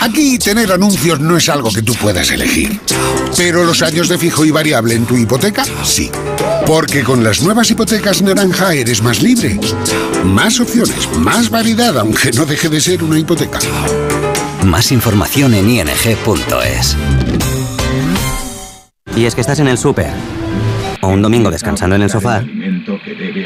Aquí 0.00 0.38
tener 0.38 0.72
anuncios 0.72 1.20
no 1.20 1.36
es 1.36 1.48
algo 1.48 1.70
que 1.70 1.82
tú 1.82 1.94
puedas 1.94 2.30
elegir. 2.30 2.80
Pero 3.36 3.64
los 3.64 3.82
años 3.82 4.08
de 4.08 4.16
fijo 4.16 4.44
y 4.44 4.50
variable 4.50 4.94
en 4.94 5.04
tu 5.04 5.16
hipoteca, 5.16 5.64
sí. 5.84 6.10
Porque 6.66 7.02
con 7.02 7.22
las 7.22 7.42
nuevas 7.42 7.70
hipotecas 7.70 8.22
naranja 8.22 8.72
eres 8.74 9.02
más 9.02 9.22
libre. 9.22 9.58
Más 10.24 10.58
opciones, 10.58 11.08
más 11.18 11.50
variedad, 11.50 11.98
aunque 11.98 12.32
no 12.32 12.46
deje 12.46 12.68
de 12.68 12.80
ser 12.80 13.04
una 13.04 13.18
hipoteca. 13.18 13.58
Más 14.64 14.90
información 14.90 15.54
en 15.54 15.68
ing.es. 15.68 16.96
Y 19.16 19.24
es 19.26 19.34
que 19.34 19.40
estás 19.42 19.58
en 19.58 19.68
el 19.68 19.76
súper 19.76 20.10
o 21.02 21.08
un 21.08 21.22
domingo 21.22 21.50
descansando 21.50 21.96
en 21.96 22.02
el 22.02 22.10
sofá 22.10 22.44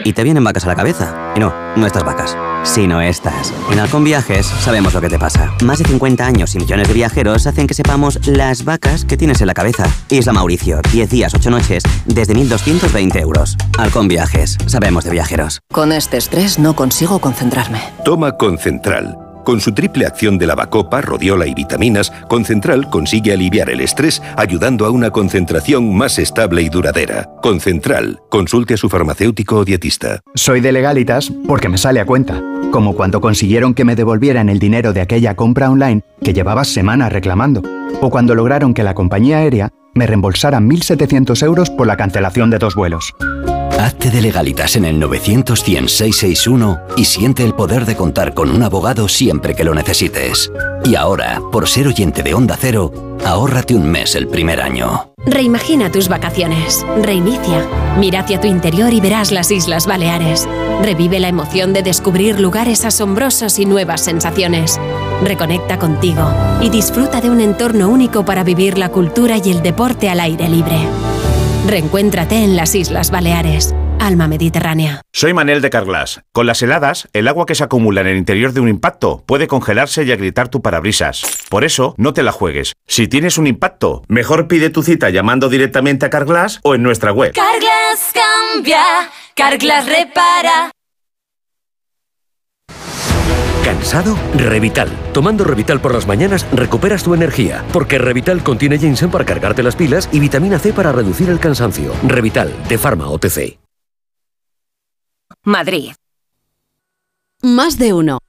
y 0.04 0.12
te 0.12 0.22
vienen 0.22 0.44
vacas 0.44 0.65
a 0.65 0.68
la 0.68 0.74
cabeza. 0.74 1.33
Y 1.36 1.40
no, 1.40 1.52
no 1.76 1.86
estas 1.86 2.04
vacas, 2.04 2.36
sino 2.62 3.00
estas. 3.00 3.52
En 3.70 3.78
Halcón 3.78 4.04
Viajes 4.04 4.47
sabemos 4.47 4.94
lo 4.94 5.00
que 5.00 5.08
te 5.08 5.18
pasa. 5.18 5.52
Más 5.62 5.78
de 5.78 5.84
50 5.84 6.26
años 6.26 6.54
y 6.54 6.58
millones 6.58 6.88
de 6.88 6.94
viajeros 6.94 7.47
hacen 7.47 7.67
que 7.67 7.74
sepamos 7.74 8.26
las 8.26 8.65
vacas 8.65 9.04
que 9.04 9.17
tienes 9.17 9.40
en 9.40 9.47
la 9.47 9.54
cabeza. 9.54 9.86
Isla 10.08 10.33
Mauricio, 10.33 10.81
10 10.92 11.10
días, 11.10 11.34
8 11.34 11.50
noches, 11.50 11.83
desde 12.06 12.34
1.220 12.34 13.20
euros. 13.20 13.56
Halcón 13.78 14.08
Viajes, 14.08 14.58
sabemos 14.67 15.04
de 15.04 15.10
viajeros. 15.10 15.60
Con 15.72 15.92
este 15.92 16.17
estrés 16.17 16.58
no 16.58 16.76
consigo 16.76 17.18
concentrarme. 17.20 17.81
Toma 18.04 18.33
Concentral. 18.33 19.24
Con 19.44 19.60
su 19.60 19.72
triple 19.72 20.06
acción 20.06 20.38
de 20.38 20.46
lavacopa, 20.46 21.02
rodiola 21.02 21.46
y 21.46 21.54
vitaminas, 21.54 22.10
Concentral 22.28 22.88
consigue 22.88 23.32
aliviar 23.32 23.68
el 23.68 23.80
estrés 23.80 24.22
ayudando 24.36 24.86
a 24.86 24.90
una 24.90 25.10
concentración 25.10 25.94
más 25.94 26.18
estable 26.18 26.62
y 26.62 26.70
duradera. 26.70 27.28
Concentral. 27.42 28.20
Consulte 28.30 28.74
a 28.74 28.76
su 28.78 28.88
farmacéutico 28.88 29.58
o 29.58 29.64
dietista. 29.64 30.20
Soy 30.34 30.60
de 30.60 30.72
legalitas 30.72 31.30
porque 31.46 31.68
me 31.68 31.78
sale 31.78 32.00
a 32.00 32.06
cuenta. 32.06 32.42
como 32.72 32.96
cuando 32.96 33.20
consiguieron 33.20 33.72
que 33.72 33.84
me 33.84 33.94
devolvieran 33.94 34.48
el 34.48 34.58
dinero 34.58 34.92
de 34.92 35.00
aquella 35.00 35.36
compra 35.36 35.70
online 35.70 36.02
que 36.24 36.32
llevaba 36.32 36.64
semanas 36.64 37.12
reclamando, 37.12 37.62
o 38.00 38.10
cuando 38.10 38.34
lograron 38.34 38.74
que 38.74 38.82
la 38.82 38.94
compañía 38.94 39.38
aérea 39.38 39.70
me 39.94 40.08
reembolsara 40.08 40.58
1.700 40.58 41.40
euros 41.44 41.70
por 41.70 41.86
la 41.86 41.96
cancelación 41.96 42.50
de 42.50 42.58
dos 42.58 42.74
vuelos. 42.74 43.14
Hazte 43.84 44.10
de 44.10 44.22
legalitas 44.22 44.76
en 44.76 44.86
el 44.86 44.99
900 44.99 45.60
661 45.60 46.81
y 46.97 47.04
siente 47.04 47.44
el 47.44 47.52
poder 47.52 47.84
de 47.84 47.94
contar 47.97 48.33
con 48.33 48.49
un 48.49 48.62
abogado 48.62 49.08
siempre 49.08 49.54
que 49.54 49.62
lo 49.62 49.74
necesites. 49.74 50.50
Y 50.86 50.94
ahora, 50.94 51.42
por 51.52 51.68
ser 51.68 51.88
oyente 51.88 52.22
de 52.22 52.33
Onda 52.33 52.56
Cero, 52.58 53.18
ahórrate 53.26 53.74
un 53.74 53.86
mes 53.90 54.15
el 54.15 54.26
primer 54.26 54.62
año. 54.62 55.12
Reimagina 55.26 55.92
tus 55.92 56.08
vacaciones. 56.08 56.83
Reinicia. 57.02 57.68
Mira 57.99 58.20
hacia 58.20 58.40
tu 58.40 58.47
interior 58.47 58.90
y 58.94 59.02
verás 59.02 59.33
las 59.33 59.50
Islas 59.50 59.86
Baleares. 59.86 60.49
Revive 60.83 61.20
la 61.20 61.28
emoción 61.28 61.74
de 61.74 61.83
descubrir 61.83 62.40
lugares 62.40 62.86
asombrosos 62.86 63.58
y 63.58 63.67
nuevas 63.67 64.00
sensaciones. 64.00 64.81
Reconecta 65.22 65.78
contigo 65.78 66.26
y 66.62 66.70
disfruta 66.70 67.20
de 67.20 67.28
un 67.28 67.42
entorno 67.42 67.90
único 67.90 68.24
para 68.24 68.44
vivir 68.44 68.78
la 68.78 68.88
cultura 68.88 69.36
y 69.44 69.50
el 69.50 69.60
deporte 69.60 70.08
al 70.08 70.20
aire 70.20 70.49
libre. 70.49 70.88
Reencuéntrate 71.66 72.36
en 72.36 72.56
las 72.56 72.74
Islas 72.74 73.10
Baleares. 73.10 73.74
Alma 73.98 74.28
Mediterránea. 74.28 75.00
Soy 75.14 75.32
Manel 75.32 75.62
de 75.62 75.70
Carglass. 75.70 76.20
Con 76.32 76.47
las 76.47 76.60
heladas, 76.62 77.08
el 77.14 77.26
agua 77.26 77.47
que 77.47 77.54
se 77.54 77.64
acumula 77.64 78.02
en 78.02 78.08
el 78.08 78.18
interior 78.18 78.52
de 78.52 78.60
un 78.60 78.68
impacto 78.68 79.22
puede 79.24 79.47
congelarse 79.47 80.04
y 80.04 80.12
agrietar 80.12 80.48
tu 80.48 80.60
parabrisas. 80.60 81.22
Por 81.48 81.64
eso, 81.64 81.94
no 81.97 82.12
te 82.12 82.22
la 82.22 82.32
juegues. 82.32 82.74
Si 82.86 83.08
tienes 83.08 83.38
un 83.38 83.47
impacto, 83.47 84.02
mejor 84.08 84.47
pide 84.47 84.68
tu 84.68 84.82
cita 84.82 85.08
llamando 85.08 85.48
directamente 85.48 86.04
a 86.04 86.10
Carglass 86.10 86.60
o 86.64 86.74
en 86.74 86.82
nuestra 86.82 87.12
web. 87.12 87.32
Carglass 87.32 88.12
cambia, 88.12 88.82
Carglass 89.34 89.86
repara. 89.86 90.70
¿Cansado? 93.84 94.17
Revital. 94.38 94.88
Tomando 95.12 95.44
Revital 95.44 95.78
por 95.78 95.92
las 95.92 96.06
mañanas 96.06 96.47
recuperas 96.52 97.02
tu 97.02 97.12
energía, 97.12 97.62
porque 97.70 97.99
Revital 97.99 98.42
contiene 98.42 98.78
ginseng 98.78 99.10
para 99.10 99.26
cargarte 99.26 99.62
las 99.62 99.76
pilas 99.76 100.08
y 100.10 100.20
vitamina 100.20 100.58
C 100.58 100.72
para 100.72 100.90
reducir 100.90 101.28
el 101.28 101.38
cansancio. 101.38 101.92
Revital, 102.02 102.50
de 102.67 102.78
Pharma 102.78 103.10
OTC. 103.10 103.58
Madrid. 105.42 105.92
Más 107.42 107.76
de 107.76 107.92
uno. 107.92 108.20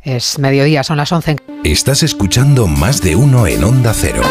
Es 0.00 0.38
mediodía, 0.38 0.82
son 0.82 0.96
las 0.96 1.12
11. 1.12 1.36
Estás 1.62 2.02
escuchando 2.02 2.66
más 2.66 3.02
de 3.02 3.16
uno 3.16 3.46
en 3.46 3.62
Onda 3.62 3.92
Cero. 3.92 4.22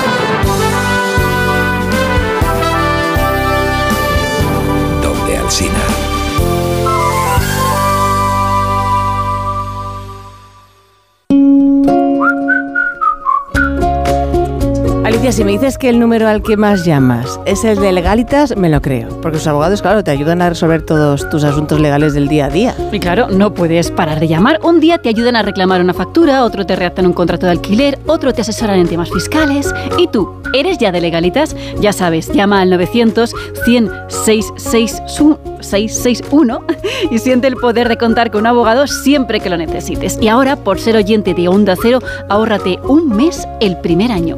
Alicia, 15.25 15.39
si 15.39 15.43
me 15.43 15.53
dices 15.53 15.79
que 15.79 15.89
el 15.89 15.97
número 15.97 16.27
al 16.27 16.43
que 16.43 16.55
más 16.55 16.85
llamas 16.85 17.39
es 17.47 17.63
el 17.63 17.79
de 17.79 17.91
legalitas, 17.91 18.55
me 18.55 18.69
lo 18.69 18.79
creo. 18.79 19.09
Porque 19.21 19.37
los 19.37 19.47
abogados, 19.47 19.81
claro, 19.81 20.03
te 20.03 20.11
ayudan 20.11 20.39
a 20.43 20.49
resolver 20.49 20.83
todos 20.83 21.27
tus 21.31 21.43
asuntos 21.43 21.79
legales 21.79 22.13
del 22.13 22.27
día 22.27 22.45
a 22.45 22.49
día. 22.49 22.75
Y 22.91 22.99
claro, 22.99 23.29
no 23.31 23.51
puedes 23.51 23.89
parar 23.89 24.19
de 24.19 24.27
llamar. 24.27 24.59
Un 24.61 24.79
día 24.79 24.99
te 24.99 25.09
ayudan 25.09 25.35
a 25.35 25.41
reclamar 25.41 25.81
una 25.81 25.95
factura, 25.95 26.43
otro 26.43 26.67
te 26.67 26.75
redactan 26.75 27.07
un 27.07 27.13
contrato 27.13 27.47
de 27.47 27.53
alquiler, 27.53 27.97
otro 28.05 28.35
te 28.35 28.41
asesoran 28.41 28.77
en 28.77 28.87
temas 28.87 29.09
fiscales. 29.09 29.73
¿Y 29.97 30.09
tú? 30.09 30.29
¿Eres 30.53 30.77
ya 30.77 30.91
de 30.91 31.01
legalitas? 31.01 31.55
Ya 31.79 31.91
sabes, 31.91 32.31
llama 32.31 32.61
al 32.61 32.69
900 32.69 33.33
100 33.65 33.89
661 34.09 36.61
y 37.09 37.17
siente 37.17 37.47
el 37.47 37.55
poder 37.55 37.89
de 37.89 37.97
contar 37.97 38.29
con 38.29 38.41
un 38.41 38.47
abogado 38.47 38.85
siempre 38.85 39.39
que 39.39 39.49
lo 39.49 39.57
necesites. 39.57 40.19
Y 40.21 40.27
ahora, 40.27 40.55
por 40.55 40.79
ser 40.79 40.95
oyente 40.95 41.33
de 41.33 41.47
Onda 41.47 41.75
Cero, 41.81 41.97
ahórrate 42.29 42.77
un 42.83 43.09
mes 43.09 43.47
el 43.59 43.79
primer 43.79 44.11
año. 44.11 44.37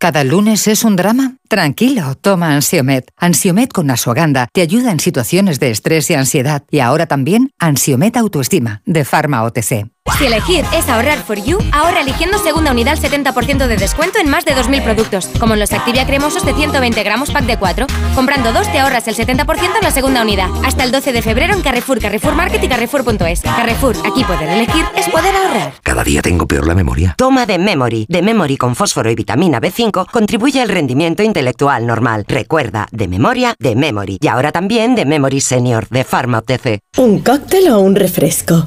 ¿Cada 0.00 0.22
lunes 0.22 0.68
es 0.68 0.84
un 0.84 0.94
drama? 0.94 1.37
Tranquilo, 1.48 2.14
toma 2.14 2.54
Ansiomet. 2.54 3.10
Ansiomet 3.16 3.72
con 3.72 3.90
Asuaganda 3.90 4.48
te 4.52 4.60
ayuda 4.60 4.92
en 4.92 5.00
situaciones 5.00 5.58
de 5.58 5.70
estrés 5.70 6.10
y 6.10 6.14
ansiedad. 6.14 6.62
Y 6.70 6.80
ahora 6.80 7.06
también 7.06 7.52
Ansiomet 7.58 8.18
Autoestima, 8.18 8.82
de 8.84 9.06
Pharma 9.06 9.42
OTC. 9.44 9.86
Si 10.16 10.26
elegir 10.26 10.64
es 10.72 10.88
ahorrar 10.88 11.18
for 11.18 11.40
you, 11.44 11.58
ahorra 11.70 12.00
eligiendo 12.00 12.38
segunda 12.38 12.72
unidad 12.72 12.94
al 12.94 12.98
70% 13.00 13.68
de 13.68 13.76
descuento 13.76 14.18
en 14.18 14.28
más 14.28 14.44
de 14.44 14.52
2.000 14.52 14.82
productos, 14.82 15.28
como 15.38 15.54
en 15.54 15.60
los 15.60 15.72
Activia 15.72 16.06
cremosos 16.06 16.44
de 16.44 16.54
120 16.54 17.02
gramos 17.04 17.30
pack 17.30 17.44
de 17.44 17.56
4. 17.56 17.86
Comprando 18.16 18.52
dos 18.52 18.70
te 18.72 18.80
ahorras 18.80 19.06
el 19.06 19.14
70% 19.14 19.76
en 19.76 19.82
la 19.82 19.90
segunda 19.92 20.22
unidad. 20.22 20.48
Hasta 20.64 20.82
el 20.82 20.90
12 20.90 21.12
de 21.12 21.22
febrero 21.22 21.54
en 21.54 21.62
Carrefour, 21.62 22.00
Carrefour 22.00 22.34
Market 22.34 22.64
y 22.64 22.68
Carrefour.es. 22.68 23.42
Carrefour, 23.42 23.96
aquí 24.04 24.24
poder 24.24 24.48
elegir 24.48 24.84
es 24.96 25.08
poder 25.08 25.34
ahorrar. 25.36 25.74
Cada 25.84 26.02
día 26.02 26.20
tengo 26.20 26.48
peor 26.48 26.66
la 26.66 26.74
memoria. 26.74 27.14
Toma 27.16 27.46
de 27.46 27.58
Memory. 27.58 28.06
De 28.08 28.22
Memory 28.22 28.56
con 28.56 28.74
fósforo 28.74 29.10
y 29.10 29.14
vitamina 29.14 29.60
B5 29.60 30.10
contribuye 30.10 30.60
al 30.60 30.68
rendimiento 30.68 31.22
intelectual 31.38 31.86
normal. 31.86 32.24
Recuerda, 32.26 32.88
de 32.90 33.06
memoria, 33.06 33.54
de 33.60 33.76
Memory. 33.76 34.18
Y 34.20 34.26
ahora 34.26 34.50
también 34.50 34.96
de 34.96 35.04
Memory 35.04 35.40
Senior, 35.40 35.86
de 35.88 36.02
Pharma 36.02 36.38
OTC. 36.38 36.80
¿Un 36.96 37.20
cóctel 37.20 37.68
o 37.68 37.78
un 37.78 37.94
refresco? 37.94 38.66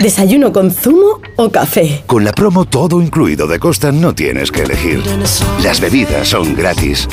¿Desayuno 0.00 0.50
con 0.50 0.70
zumo 0.70 1.20
o 1.36 1.50
café? 1.50 2.04
Con 2.06 2.24
la 2.24 2.32
promo 2.32 2.64
todo 2.64 3.02
incluido 3.02 3.46
de 3.46 3.58
Costa 3.58 3.92
no 3.92 4.14
tienes 4.14 4.50
que 4.50 4.62
elegir. 4.62 5.02
Las 5.62 5.78
bebidas 5.78 6.28
son 6.28 6.54
gratis. 6.54 7.06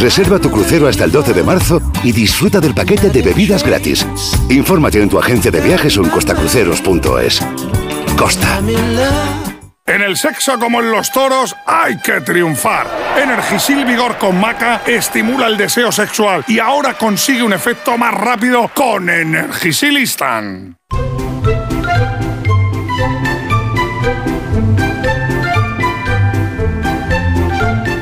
Reserva 0.00 0.40
tu 0.40 0.50
crucero 0.50 0.88
hasta 0.88 1.04
el 1.04 1.12
12 1.12 1.32
de 1.32 1.44
marzo 1.44 1.80
y 2.02 2.10
disfruta 2.10 2.58
del 2.58 2.74
paquete 2.74 3.10
de 3.10 3.22
bebidas 3.22 3.62
gratis. 3.62 4.04
Infórmate 4.50 5.00
en 5.00 5.08
tu 5.08 5.20
agencia 5.20 5.52
de 5.52 5.60
viajes 5.60 5.96
o 5.98 6.02
en 6.02 6.10
costacruceros.es. 6.10 7.40
Costa. 8.18 8.60
En 9.88 10.02
el 10.02 10.16
sexo 10.16 10.58
como 10.58 10.80
en 10.80 10.90
los 10.90 11.12
toros 11.12 11.54
hay 11.64 11.96
que 11.98 12.20
triunfar. 12.20 12.88
Energisil 13.22 13.84
Vigor 13.84 14.18
con 14.18 14.40
Maca 14.40 14.82
estimula 14.84 15.46
el 15.46 15.56
deseo 15.56 15.92
sexual 15.92 16.44
y 16.48 16.58
ahora 16.58 16.94
consigue 16.94 17.44
un 17.44 17.52
efecto 17.52 17.96
más 17.96 18.12
rápido 18.12 18.68
con 18.74 19.08
Energisil 19.08 19.96
Instant. 19.96 20.76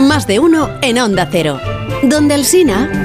Más 0.00 0.26
de 0.26 0.38
uno 0.38 0.70
en 0.80 0.98
Onda 0.98 1.28
Cero. 1.30 1.60
Donde 2.02 2.34
el 2.34 2.46
Sina. 2.46 3.03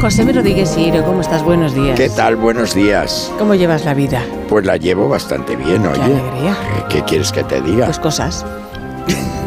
José 0.00 0.24
Rodríguez 0.32 0.68
Siro, 0.70 1.04
¿cómo 1.04 1.20
estás? 1.22 1.42
Buenos 1.42 1.74
días. 1.74 1.96
¿Qué 1.98 2.08
tal? 2.08 2.36
Buenos 2.36 2.72
días. 2.74 3.32
¿Cómo 3.38 3.54
llevas 3.54 3.84
la 3.84 3.94
vida? 3.94 4.22
Pues 4.48 4.64
la 4.64 4.76
llevo 4.76 5.08
bastante 5.08 5.56
bien, 5.56 5.84
oye. 5.86 6.00
alegría. 6.02 6.56
¿Qué, 6.88 6.98
qué 6.98 7.04
quieres 7.04 7.32
que 7.32 7.42
te 7.42 7.60
diga? 7.60 7.86
Pues 7.86 7.98
cosas. 7.98 8.46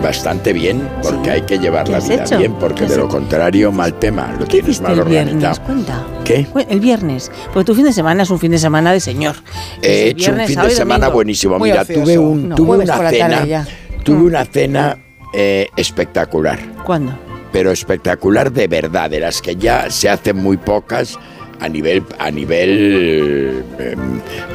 Bastante 0.03 0.51
bien, 0.51 0.89
porque 1.03 1.29
hay 1.31 1.41
que 1.43 1.57
llevar 1.59 1.85
¿Qué 1.85 1.91
la 1.91 1.99
vida 1.99 2.15
hecho? 2.23 2.37
bien, 2.37 2.53
¿Qué 2.53 2.59
porque 2.59 2.83
de 2.85 2.97
lo 2.97 3.03
hecho? 3.05 3.07
contrario, 3.09 3.71
mal 3.71 3.93
tema. 3.93 4.33
Lo 4.39 4.45
¿Qué 4.45 4.57
tienes 4.61 4.81
mal 4.81 4.97
el 4.99 5.05
viernes? 5.05 5.35
organizado. 5.35 5.65
Cuenta. 5.65 6.03
¿Qué? 6.25 6.47
El 6.69 6.79
viernes. 6.79 7.31
Porque 7.53 7.65
tu 7.65 7.75
fin 7.75 7.85
de 7.85 7.93
semana 7.93 8.23
es 8.23 8.29
un 8.29 8.39
fin 8.39 8.51
de 8.51 8.57
semana 8.57 8.91
de 8.91 8.99
señor. 8.99 9.35
He 9.81 10.07
Es 10.07 10.11
hecho 10.11 10.31
un 10.31 10.37
viernes, 10.37 10.47
fin 10.47 10.55
sábado 10.55 10.69
de 10.69 10.75
semana 10.75 10.99
domingo. 11.05 11.15
buenísimo. 11.15 11.59
Muy 11.59 11.69
Mira, 11.69 11.85
tuve, 11.85 12.17
un, 12.17 12.49
No, 12.49 12.55
tuve 12.55 12.67
jueves 12.67 12.89
una 12.89 13.09
cena, 13.09 13.65
tuve 14.03 14.17
Mm. 14.17 14.25
una 14.25 14.45
cena 14.45 14.97
eh, 15.33 15.67
espectacular. 15.77 16.59
¿Cuándo? 16.83 17.13
Pero 17.51 17.71
espectacular 17.71 18.51
de 18.51 18.67
verdad, 18.67 19.09
de 19.09 19.19
las 19.19 19.41
que 19.41 19.55
ya 19.55 19.89
se 19.89 20.09
hacen 20.09 20.37
muy 20.37 20.57
pocas 20.57 21.17
a 21.59 21.69
nivel 21.69 22.03
a 22.17 22.31
nivel 22.31 23.63
eh, 23.79 23.95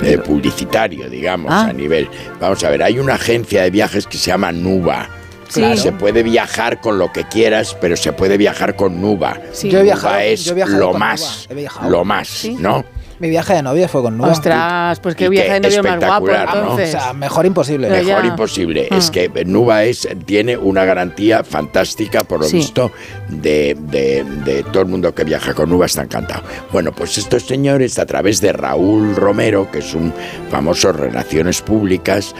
eh, 0.02 0.18
publicitario, 0.18 1.08
digamos, 1.08 1.52
Ah. 1.52 1.66
a 1.68 1.72
nivel. 1.72 2.08
Vamos 2.40 2.62
a 2.64 2.70
ver, 2.70 2.82
hay 2.82 2.98
una 2.98 3.14
agencia 3.14 3.62
de 3.62 3.70
viajes 3.70 4.06
que 4.06 4.16
se 4.18 4.26
llama 4.30 4.50
Nuba. 4.52 5.08
Claro. 5.52 5.76
Se 5.76 5.92
puede 5.92 6.24
viajar 6.24 6.80
con 6.80 6.98
lo 6.98 7.12
que 7.12 7.22
quieras, 7.28 7.76
pero 7.80 7.96
se 7.96 8.12
puede 8.12 8.36
viajar 8.36 8.74
con 8.74 9.00
Nuba. 9.00 9.38
Sí. 9.52 9.70
Yo 9.70 9.78
he 9.78 9.82
Nuba 9.84 9.94
viajado- 9.94 10.18
es 10.20 10.44
yo 10.44 10.52
he 10.52 10.54
viajado 10.56 10.78
lo 10.80 10.90
con 10.90 10.98
más, 11.00 11.20
Nuba, 11.20 11.46
he 11.50 11.54
viajado. 11.54 11.90
lo 11.90 12.04
más, 12.04 12.28
Sí. 12.28 12.56
¿no? 12.58 12.84
Mi 13.18 13.30
viaje 13.30 13.54
de 13.54 13.62
novia 13.62 13.88
fue 13.88 14.02
con 14.02 14.16
Nuba. 14.18 14.28
Ostras, 14.30 15.00
pues 15.00 15.14
qué 15.14 15.24
Y 15.24 15.28
viaje 15.30 15.52
de 15.58 15.60
novio 15.60 15.82
más 15.82 15.96
guapo 15.98 16.26
espectacular, 16.28 16.46
¿no? 16.54 16.60
entonces. 16.62 16.94
O 16.94 16.98
sea, 17.00 17.12
mejor 17.14 17.46
imposible. 17.46 17.88
Pero 17.88 18.04
Mejor 18.04 18.22
ya. 18.22 18.28
imposible. 18.28 18.88
Ah. 18.90 18.96
Es 18.98 19.10
que 19.10 19.30
Nuba 19.46 19.84
es, 19.84 20.06
tiene 20.26 20.56
una 20.56 20.84
garantía 20.84 21.42
fantástica, 21.42 22.24
por 22.24 22.40
lo 22.40 22.46
Sí. 22.46 22.56
visto, 22.58 22.92
de, 23.28 23.76
de- 23.80 24.24
de 24.44 24.62
todo 24.64 24.82
el 24.82 24.88
mundo 24.88 25.14
que 25.14 25.24
viaja 25.24 25.54
con 25.54 25.70
Nuba 25.70 25.86
está 25.86 26.02
encantado. 26.02 26.42
Bueno, 26.72 26.92
pues 26.92 27.16
estos 27.16 27.44
señores, 27.46 27.98
a 27.98 28.04
través 28.06 28.40
de 28.40 28.52
Raúl 28.52 29.16
Romero, 29.16 29.70
que 29.70 29.78
es 29.78 29.94
un 29.94 30.12
famoso 30.50 30.92
Relaciones 30.92 31.62
Públicas, 31.62 32.34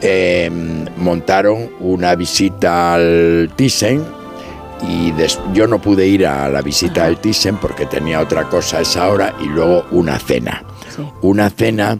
eh, 0.00 0.48
montaron 0.96 1.70
una 1.80 2.14
visita 2.14 2.94
al 2.94 3.50
Thyssen 3.56 4.04
y 4.86 5.10
des- 5.12 5.40
yo 5.52 5.66
no 5.66 5.80
pude 5.80 6.06
ir 6.06 6.26
a 6.26 6.48
la 6.48 6.62
visita 6.62 7.04
al 7.04 7.20
Thyssen 7.20 7.56
porque 7.56 7.86
tenía 7.86 8.20
otra 8.20 8.44
cosa 8.48 8.78
a 8.78 8.80
esa 8.82 9.08
hora 9.08 9.34
y 9.40 9.46
luego 9.46 9.84
una 9.90 10.18
cena. 10.18 10.62
Una 11.22 11.50
cena 11.50 11.98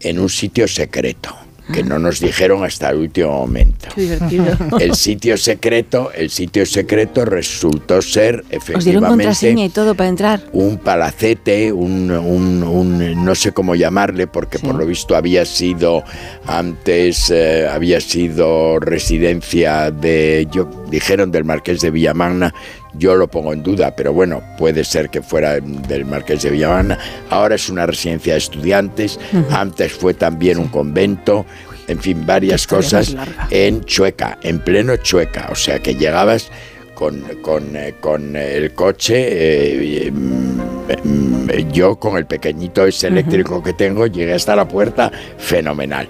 en 0.00 0.18
un 0.18 0.28
sitio 0.28 0.66
secreto 0.68 1.34
que 1.72 1.82
no 1.82 1.98
nos 1.98 2.20
dijeron 2.20 2.64
hasta 2.64 2.90
el 2.90 2.98
último 2.98 3.30
momento. 3.30 3.88
Qué 3.94 4.02
divertido. 4.02 4.56
El 4.78 4.94
sitio 4.94 5.36
secreto, 5.36 6.10
el 6.14 6.30
sitio 6.30 6.64
secreto 6.66 7.24
resultó 7.24 8.00
ser 8.02 8.40
Os 8.40 8.48
dieron 8.48 8.62
efectivamente 8.62 9.08
contraseña 9.08 9.64
y 9.64 9.68
todo 9.70 9.94
para 9.94 10.08
entrar. 10.08 10.40
un 10.52 10.78
palacete, 10.78 11.72
un, 11.72 12.10
un- 12.10 12.62
un- 12.62 13.24
no 13.24 13.34
sé 13.34 13.52
cómo 13.52 13.74
llamarle, 13.74 14.26
porque 14.26 14.58
por 14.58 14.74
lo 14.74 14.86
visto 14.86 15.16
había 15.16 15.44
sido 15.44 16.02
antes, 16.46 17.30
eh, 17.30 17.66
había 17.68 18.00
sido 18.00 18.78
residencia 18.78 19.90
de, 19.90 20.46
yo, 20.52 20.68
dijeron 20.90 21.30
del 21.30 21.44
Marqués 21.44 21.80
de 21.80 21.90
Villamagna, 21.90 22.54
yo 22.94 23.14
lo 23.14 23.28
pongo 23.28 23.52
en 23.52 23.62
duda, 23.62 23.94
pero 23.96 24.12
bueno, 24.12 24.42
puede 24.58 24.84
ser 24.84 25.10
que 25.10 25.22
fuera 25.22 25.60
del 25.60 26.04
Marqués 26.04 26.42
de 26.42 26.50
Villamagna. 26.50 26.98
Ahora 27.30 27.54
es 27.54 27.68
una 27.68 27.86
residencia 27.86 28.34
de 28.34 28.38
estudiantes, 28.38 29.18
antes 29.50 29.92
fue 29.92 30.14
también 30.14 30.58
un 30.58 30.68
convento, 30.68 31.46
en 31.88 31.98
fin, 31.98 32.24
varias 32.26 32.66
cosas 32.66 33.16
en 33.50 33.84
Chueca, 33.84 34.38
en 34.42 34.60
pleno 34.60 34.96
Chueca, 34.96 35.48
o 35.50 35.54
sea 35.54 35.78
que 35.78 35.94
llegabas 35.94 36.50
con, 36.94 37.20
con, 37.42 37.76
eh, 37.76 37.94
con 38.00 38.36
el 38.36 38.74
coche, 38.74 40.06
eh, 40.06 40.10
mm, 40.10 40.60
mm, 41.04 41.72
yo 41.72 41.96
con 41.96 42.16
el 42.16 42.26
pequeñito 42.26 42.86
ese 42.86 43.08
eléctrico 43.08 43.62
que 43.62 43.72
tengo, 43.72 44.06
llegué 44.06 44.34
hasta 44.34 44.54
la 44.54 44.68
puerta, 44.68 45.10
fenomenal. 45.38 46.08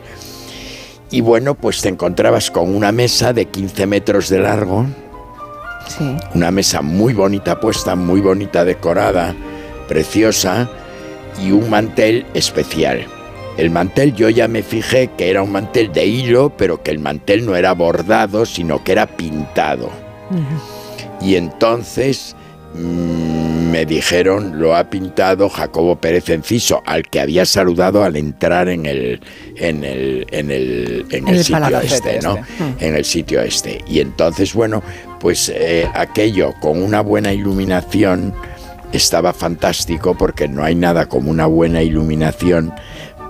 Y 1.10 1.20
bueno, 1.20 1.54
pues 1.54 1.80
te 1.80 1.88
encontrabas 1.88 2.50
con 2.50 2.74
una 2.74 2.90
mesa 2.90 3.32
de 3.32 3.46
15 3.46 3.86
metros 3.86 4.28
de 4.28 4.40
largo, 4.40 4.86
Sí. 5.88 6.16
una 6.34 6.50
mesa 6.50 6.80
muy 6.80 7.12
bonita 7.12 7.60
puesta, 7.60 7.94
muy 7.94 8.20
bonita 8.20 8.64
decorada, 8.64 9.34
preciosa, 9.88 10.70
y 11.42 11.52
un 11.52 11.68
mantel 11.70 12.26
especial. 12.34 13.06
El 13.56 13.70
mantel 13.70 14.14
yo 14.14 14.30
ya 14.30 14.48
me 14.48 14.62
fijé 14.62 15.10
que 15.16 15.28
era 15.28 15.42
un 15.42 15.52
mantel 15.52 15.92
de 15.92 16.06
hilo, 16.06 16.52
pero 16.56 16.82
que 16.82 16.90
el 16.90 16.98
mantel 16.98 17.44
no 17.44 17.54
era 17.54 17.72
bordado, 17.72 18.46
sino 18.46 18.82
que 18.82 18.92
era 18.92 19.06
pintado. 19.06 19.90
Y 21.20 21.36
entonces 21.36 22.34
me 22.74 23.84
dijeron, 23.84 24.60
lo 24.60 24.76
ha 24.76 24.88
pintado 24.88 25.48
Jacobo 25.48 25.96
Pérez 25.96 26.28
Enciso, 26.30 26.82
al 26.86 27.02
que 27.08 27.20
había 27.20 27.44
saludado 27.44 28.04
al 28.04 28.16
entrar 28.16 28.68
en 28.68 28.86
el, 28.86 29.20
en 29.56 29.84
el, 29.84 30.26
en 30.30 30.50
el, 30.50 31.06
en 31.10 31.28
el 31.28 31.36
el 31.36 31.44
sitio 31.44 31.80
este, 31.80 32.20
¿no? 32.20 32.36
este. 32.36 32.86
En 32.86 32.94
el 32.94 33.04
sitio 33.04 33.40
este. 33.40 33.84
Y 33.86 34.00
entonces, 34.00 34.54
bueno, 34.54 34.82
pues 35.20 35.50
eh, 35.54 35.88
aquello 35.94 36.54
con 36.60 36.82
una 36.82 37.00
buena 37.00 37.32
iluminación 37.32 38.34
estaba 38.92 39.32
fantástico 39.32 40.16
porque 40.16 40.48
no 40.48 40.64
hay 40.64 40.74
nada 40.74 41.08
como 41.08 41.30
una 41.30 41.46
buena 41.46 41.82
iluminación 41.82 42.72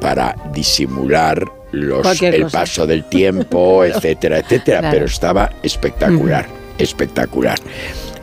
para 0.00 0.34
disimular 0.52 1.44
los, 1.70 2.20
el 2.22 2.42
cosa. 2.42 2.58
paso 2.58 2.86
del 2.86 3.04
tiempo, 3.04 3.84
etcétera, 3.84 4.38
etcétera. 4.38 4.80
Claro. 4.80 4.94
Pero 4.94 5.06
estaba 5.06 5.50
espectacular, 5.62 6.46
espectacular. 6.78 7.58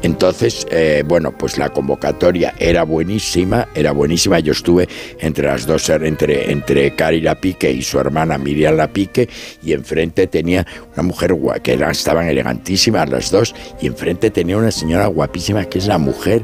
Entonces, 0.02 0.66
eh, 0.72 1.04
bueno, 1.06 1.32
pues 1.38 1.58
la 1.58 1.70
convocatoria 1.70 2.54
era 2.60 2.84
buenísima, 2.84 3.68
era 3.76 3.92
buenísima. 3.92 4.40
Yo 4.40 4.54
estuve 4.54 4.88
entre 5.20 5.48
las 5.48 5.66
dos, 5.66 5.90
entre, 5.90 6.52
entre 6.52 6.96
Cari 6.96 7.22
Lapique 7.22 7.72
y 7.72 7.82
su 7.82 8.00
hermana 8.00 8.38
Miriam 8.38 8.76
Lapique, 8.76 9.28
y 9.64 9.74
enfrente 9.74 10.28
tenía 10.28 10.66
una 10.94 11.04
mujer 11.04 11.36
que 11.62 11.74
estaban 11.74 12.28
elegantísimas 12.28 13.10
las 13.10 13.32
dos, 13.32 13.54
y 13.82 13.88
enfrente 13.88 14.30
tenía 14.30 14.58
una 14.58 14.72
señora 14.72 15.08
guapísima 15.08 15.66
que 15.66 15.80
es 15.80 15.88
la 15.88 15.98
mujer 15.98 16.44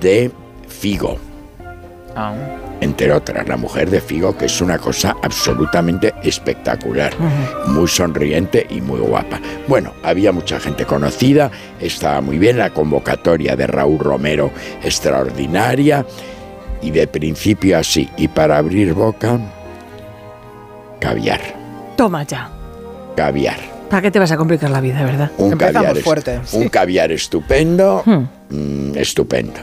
de 0.00 0.30
Figo 0.68 1.33
entre 2.80 3.12
otras, 3.12 3.48
la 3.48 3.56
mujer 3.56 3.88
de 3.90 4.00
Figo, 4.00 4.36
que 4.36 4.46
es 4.46 4.60
una 4.60 4.78
cosa 4.78 5.16
absolutamente 5.22 6.12
espectacular, 6.22 7.12
muy 7.68 7.88
sonriente 7.88 8.66
y 8.70 8.80
muy 8.80 9.00
guapa. 9.00 9.40
Bueno, 9.66 9.94
había 10.02 10.32
mucha 10.32 10.60
gente 10.60 10.84
conocida, 10.84 11.50
estaba 11.80 12.20
muy 12.20 12.38
bien, 12.38 12.58
la 12.58 12.70
convocatoria 12.70 13.56
de 13.56 13.66
Raúl 13.66 13.98
Romero 13.98 14.50
extraordinaria, 14.82 16.04
y 16.82 16.90
de 16.90 17.06
principio 17.06 17.78
así, 17.78 18.10
y 18.18 18.28
para 18.28 18.58
abrir 18.58 18.92
boca, 18.92 19.38
caviar, 21.00 21.40
Toma 21.96 22.22
ya. 22.24 22.50
caviar. 23.16 23.58
¿Para 23.88 24.02
qué 24.02 24.10
te 24.10 24.18
vas 24.18 24.32
a 24.32 24.36
complicar 24.36 24.70
la 24.70 24.80
vida, 24.80 25.02
verdad? 25.04 25.30
Un 25.38 25.56
caviar, 25.56 25.96
est- 25.96 26.04
fuerte. 26.04 26.40
un 26.52 26.68
caviar 26.68 27.12
estupendo, 27.12 28.02
Hmm. 28.04 28.24
mm, 28.50 28.96
estupendo. 28.96 29.60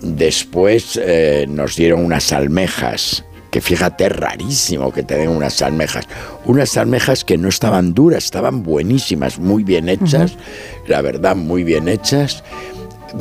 Después 0.00 0.98
eh, 1.02 1.46
nos 1.48 1.76
dieron 1.76 2.04
unas 2.04 2.32
almejas, 2.32 3.24
que 3.50 3.60
fíjate, 3.60 4.08
rarísimo 4.08 4.92
que 4.92 5.02
te 5.02 5.16
den 5.16 5.28
unas 5.28 5.60
almejas. 5.60 6.06
Unas 6.46 6.76
almejas 6.76 7.24
que 7.24 7.36
no 7.36 7.48
estaban 7.48 7.92
duras, 7.92 8.24
estaban 8.24 8.62
buenísimas, 8.62 9.38
muy 9.38 9.62
bien 9.64 9.88
hechas, 9.88 10.36
la 10.86 11.02
verdad, 11.02 11.36
muy 11.36 11.64
bien 11.64 11.88
hechas. 11.88 12.42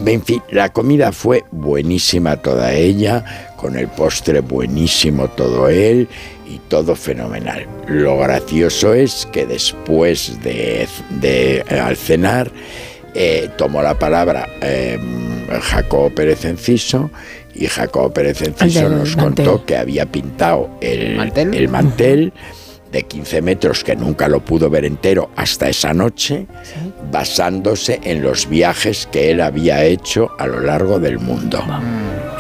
En 0.06 0.22
fin, 0.22 0.42
la 0.52 0.70
comida 0.72 1.12
fue 1.12 1.44
buenísima 1.52 2.38
toda 2.38 2.74
ella, 2.74 3.54
con 3.58 3.76
el 3.76 3.88
postre 3.88 4.40
buenísimo 4.42 5.28
todo 5.30 5.68
él 5.68 6.08
y 6.48 6.60
todo 6.70 6.96
fenomenal. 6.96 7.68
Lo 7.88 8.18
gracioso 8.20 8.94
es 8.94 9.28
que 9.32 9.46
después 9.46 10.42
de, 10.44 10.88
de, 11.20 11.66
al 11.70 11.98
cenar 11.98 12.52
eh, 13.16 13.50
tomó 13.58 13.82
la 13.82 13.98
palabra 13.98 14.48
eh, 14.62 15.00
Jacobo 15.62 16.10
Pérez 16.10 16.46
Enciso 16.46 17.10
y 17.54 17.68
Jacobo 17.68 18.14
Pérez 18.14 18.42
Enciso 18.42 18.90
del 18.90 18.98
nos 19.00 19.16
mantel. 19.16 19.46
contó 19.46 19.66
que 19.66 19.78
había 19.78 20.06
pintado 20.06 20.70
el 20.82 21.18
¿Mantel? 21.18 21.54
el 21.54 21.68
mantel 21.68 22.34
de 22.92 23.04
15 23.04 23.42
metros 23.42 23.84
que 23.84 23.96
nunca 23.96 24.28
lo 24.28 24.44
pudo 24.44 24.70
ver 24.70 24.84
entero 24.86 25.30
hasta 25.36 25.70
esa 25.70 25.94
noche, 25.94 26.48
basándose 27.12 28.00
en 28.04 28.22
los 28.24 28.50
viajes 28.50 29.08
que 29.12 29.32
él 29.32 29.42
había 29.42 29.84
hecho 29.84 30.32
a 30.40 30.48
lo 30.48 30.60
largo 30.60 31.00
del 31.00 31.20
mundo. 31.20 31.64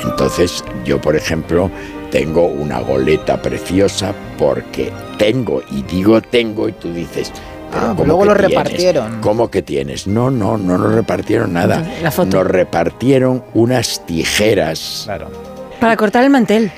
Entonces, 0.04 0.64
yo, 0.86 1.00
por 1.00 1.16
ejemplo, 1.16 1.70
tengo 2.12 2.46
una 2.48 2.80
goleta 2.80 3.42
preciosa 3.42 4.14
porque 4.38 4.92
tengo, 5.20 5.62
y 5.70 5.84
digo 5.84 6.22
tengo, 6.22 6.68
y 6.68 6.72
tú 6.72 6.92
dices, 6.94 7.32
Ah, 7.74 7.94
¿cómo 7.96 8.06
luego 8.06 8.26
lo 8.26 8.34
tienes? 8.36 8.50
repartieron. 8.50 9.22
¿Cómo 9.22 9.52
que 9.52 9.62
tienes? 9.62 10.08
No, 10.08 10.32
no, 10.32 10.58
no 10.58 10.78
nos 10.78 10.94
repartieron 10.94 11.54
nada. 11.54 11.84
La 12.02 12.12
foto. 12.12 12.38
Nos 12.38 12.48
repartieron 12.48 13.44
unas 13.54 14.06
tijeras. 14.06 15.08
Para 15.80 15.96
cortar 15.98 16.24
el 16.24 16.30
mantel. 16.30 16.72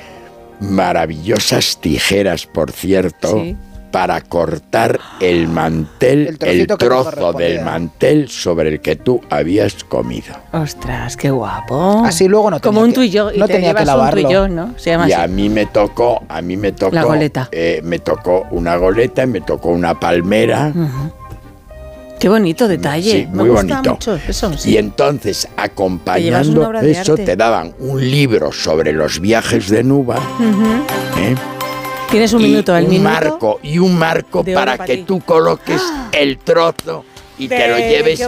Maravillosas 0.59 1.77
tijeras, 1.79 2.45
por 2.45 2.71
cierto. 2.71 3.33
Sí. 3.33 3.55
Para 3.91 4.21
cortar 4.21 4.99
el 5.19 5.49
mantel, 5.49 6.37
El 6.39 6.67
trozo 6.67 7.33
del 7.33 7.61
mantel 7.61 8.29
sobre 8.29 8.69
el 8.69 8.79
que 8.79 8.95
tú 8.95 9.19
habías 9.29 9.83
comido. 9.83 10.33
Ostras, 10.53 11.17
qué 11.17 11.29
guapo. 11.29 12.03
Así 12.05 12.27
luego 12.29 12.49
no 12.49 12.61
Como 12.61 12.79
tenía 12.79 12.83
un 12.85 12.89
que- 12.91 12.95
tú 12.95 13.01
y 13.01 13.09
yo. 13.09 13.31
Y 13.33 13.37
no 13.37 13.47
te 13.47 13.53
tenía 13.53 13.73
que 13.73 13.81
un 13.81 13.87
lavarlo. 13.87 14.29
yo, 14.31 14.47
¿no? 14.47 14.73
Se 14.77 14.91
llama 14.91 15.09
y 15.09 15.11
así. 15.11 15.21
a 15.21 15.27
mí 15.27 15.49
me 15.49 15.65
tocó, 15.65 16.23
a 16.29 16.41
mí 16.41 16.55
me 16.55 16.71
tocó 16.71 16.95
La 16.95 17.03
goleta. 17.03 17.49
eh, 17.51 17.81
me 17.83 17.99
tocó 17.99 18.47
una 18.51 18.77
goleta 18.77 19.23
y 19.23 19.27
me 19.27 19.41
tocó 19.41 19.69
una 19.69 19.99
palmera. 19.99 20.71
Qué 22.17 22.29
bonito 22.29 22.67
detalle. 22.67 23.11
Sí, 23.11 23.27
Me 23.31 23.37
muy 23.39 23.49
gusta 23.49 23.75
bonito. 23.77 23.91
mucho 23.91 24.15
eso, 24.15 24.55
sí. 24.57 24.71
Y 24.71 24.77
entonces, 24.77 25.47
acompañando 25.57 26.71
eso, 26.79 27.15
te 27.15 27.35
daban 27.35 27.73
un 27.79 27.99
libro 27.99 28.51
sobre 28.51 28.93
los 28.93 29.19
viajes 29.19 29.69
de 29.69 29.83
Nuba. 29.83 30.17
¿eh? 31.17 31.35
Tienes 32.11 32.33
un 32.33 32.41
y 32.41 32.47
minuto, 32.47 32.75
el 32.75 32.83
un 32.85 32.89
minuto. 32.91 33.09
marco 33.09 33.59
y 33.63 33.79
un 33.79 33.97
marco 33.97 34.43
para 34.43 34.77
para 34.77 34.85
que 34.85 34.97
ti. 34.97 35.03
tú 35.03 35.21
coloques 35.21 35.81
el 36.11 36.37
trozo 36.39 37.05
y 37.37 37.47
te 37.47 37.67
lo 37.69 37.75
Ve, 37.75 37.89
lleves 37.89 38.21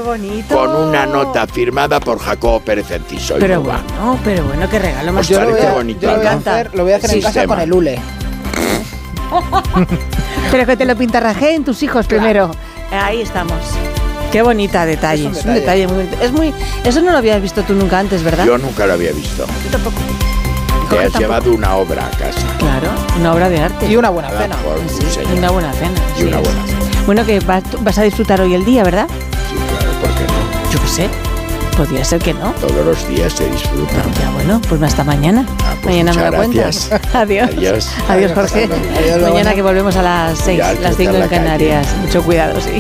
con 0.49 0.69
una 0.75 1.05
nota 1.05 1.45
firmada 1.45 1.99
por 1.99 2.17
Jacobo 2.19 2.61
Pérez 2.61 2.89
Enciso. 2.91 3.35
Pero 3.39 3.61
bueno, 3.61 4.17
pero 4.23 4.43
bueno, 4.45 4.69
qué 4.69 4.79
regalo 4.79 5.11
más 5.13 5.27
Yo 5.27 5.41
lo 5.41 5.51
voy 5.51 5.59
a, 5.61 5.71
bonito, 5.73 6.01
yo 6.01 6.11
lo 6.11 6.17
voy 6.17 6.25
a 6.27 6.31
¿no? 6.33 6.37
hacer, 6.39 6.73
lo 6.73 6.83
voy 6.83 6.93
a 6.93 6.95
hacer 6.95 7.11
en 7.13 7.21
casa 7.21 7.45
con 7.45 7.59
el 7.59 7.73
hule. 7.73 7.99
Pero 10.51 10.65
que 10.65 10.77
te 10.77 10.85
lo 10.85 10.95
pintarrajeen 10.95 11.63
tus 11.63 11.81
hijos 11.83 12.05
primero. 12.05 12.51
Ahí 12.91 13.21
estamos. 13.21 13.57
Qué 14.31 14.41
bonita 14.41 14.85
detalle. 14.85 15.27
Es 15.29 15.37
Es 15.39 15.45
un 15.45 15.53
detalle 15.55 15.87
muy 15.87 15.97
bonito. 16.05 16.17
Es 16.21 16.31
muy, 16.31 16.53
eso 16.83 17.01
no 17.01 17.11
lo 17.11 17.17
habías 17.17 17.41
visto 17.41 17.63
tú 17.63 17.73
nunca 17.73 17.99
antes, 17.99 18.23
¿verdad? 18.23 18.45
Yo 18.45 18.57
nunca 18.57 18.85
lo 18.85 18.93
había 18.93 19.11
visto. 19.11 19.45
Yo 19.65 19.71
tampoco. 19.71 19.97
Te 20.93 20.99
has 21.05 21.11
tampoco. 21.13 21.19
llevado 21.19 21.53
una 21.53 21.75
obra 21.75 22.05
a 22.05 22.09
casa. 22.11 22.39
Claro, 22.59 22.87
una 23.19 23.33
obra 23.33 23.49
de 23.49 23.59
arte. 23.59 23.87
Y 23.87 23.95
una 23.95 24.09
buena 24.09 24.29
Nada, 24.29 24.41
cena. 24.41 24.55
por 24.57 24.77
Sí, 24.89 25.05
señor. 25.11 25.33
una 25.37 25.49
buena 25.51 25.73
cena. 25.73 25.91
Y 26.15 26.19
sí. 26.21 26.25
una 26.27 26.39
buena 26.39 26.65
cena. 26.65 26.79
Bueno, 27.05 27.25
que 27.25 27.39
vas, 27.41 27.63
vas 27.81 27.97
a 27.97 28.03
disfrutar 28.03 28.39
hoy 28.41 28.53
el 28.53 28.63
día, 28.65 28.83
¿verdad? 28.83 29.07
Sí, 29.09 29.55
claro, 29.77 29.91
¿por 29.99 30.09
qué 30.11 30.23
no? 30.23 30.71
Yo 30.71 30.79
qué 30.81 30.87
sé. 30.87 31.09
Podría 31.75 32.05
ser 32.05 32.21
que 32.21 32.33
no. 32.35 32.51
Todos 32.61 32.85
los 32.85 33.07
días 33.07 33.33
se 33.33 33.49
disfruta. 33.49 33.93
Ya 34.21 34.29
bueno, 34.29 34.61
pues 34.69 34.79
hasta 34.83 35.03
mañana. 35.03 35.43
Ah, 35.65 35.73
pues 35.81 35.95
mañana 35.95 36.13
me 36.29 36.37
cuentas. 36.37 36.87
gracias. 36.89 37.15
Adiós. 37.15 37.49
Adiós. 37.57 37.89
Adiós, 38.07 38.31
Jorge. 38.33 38.69
Adiós, 38.99 39.21
mañana 39.21 39.55
que 39.55 39.61
volvemos 39.63 39.95
a 39.95 40.03
las 40.03 40.37
6, 40.37 40.57
Ya, 40.59 40.67
las 40.67 40.75
cruzar 40.77 40.95
5 40.97 41.11
la 41.13 41.17
en 41.17 41.29
calle. 41.29 41.43
Canarias. 41.43 41.87
Mucho 42.03 42.23
cuidado, 42.23 42.61
sí. 42.61 42.77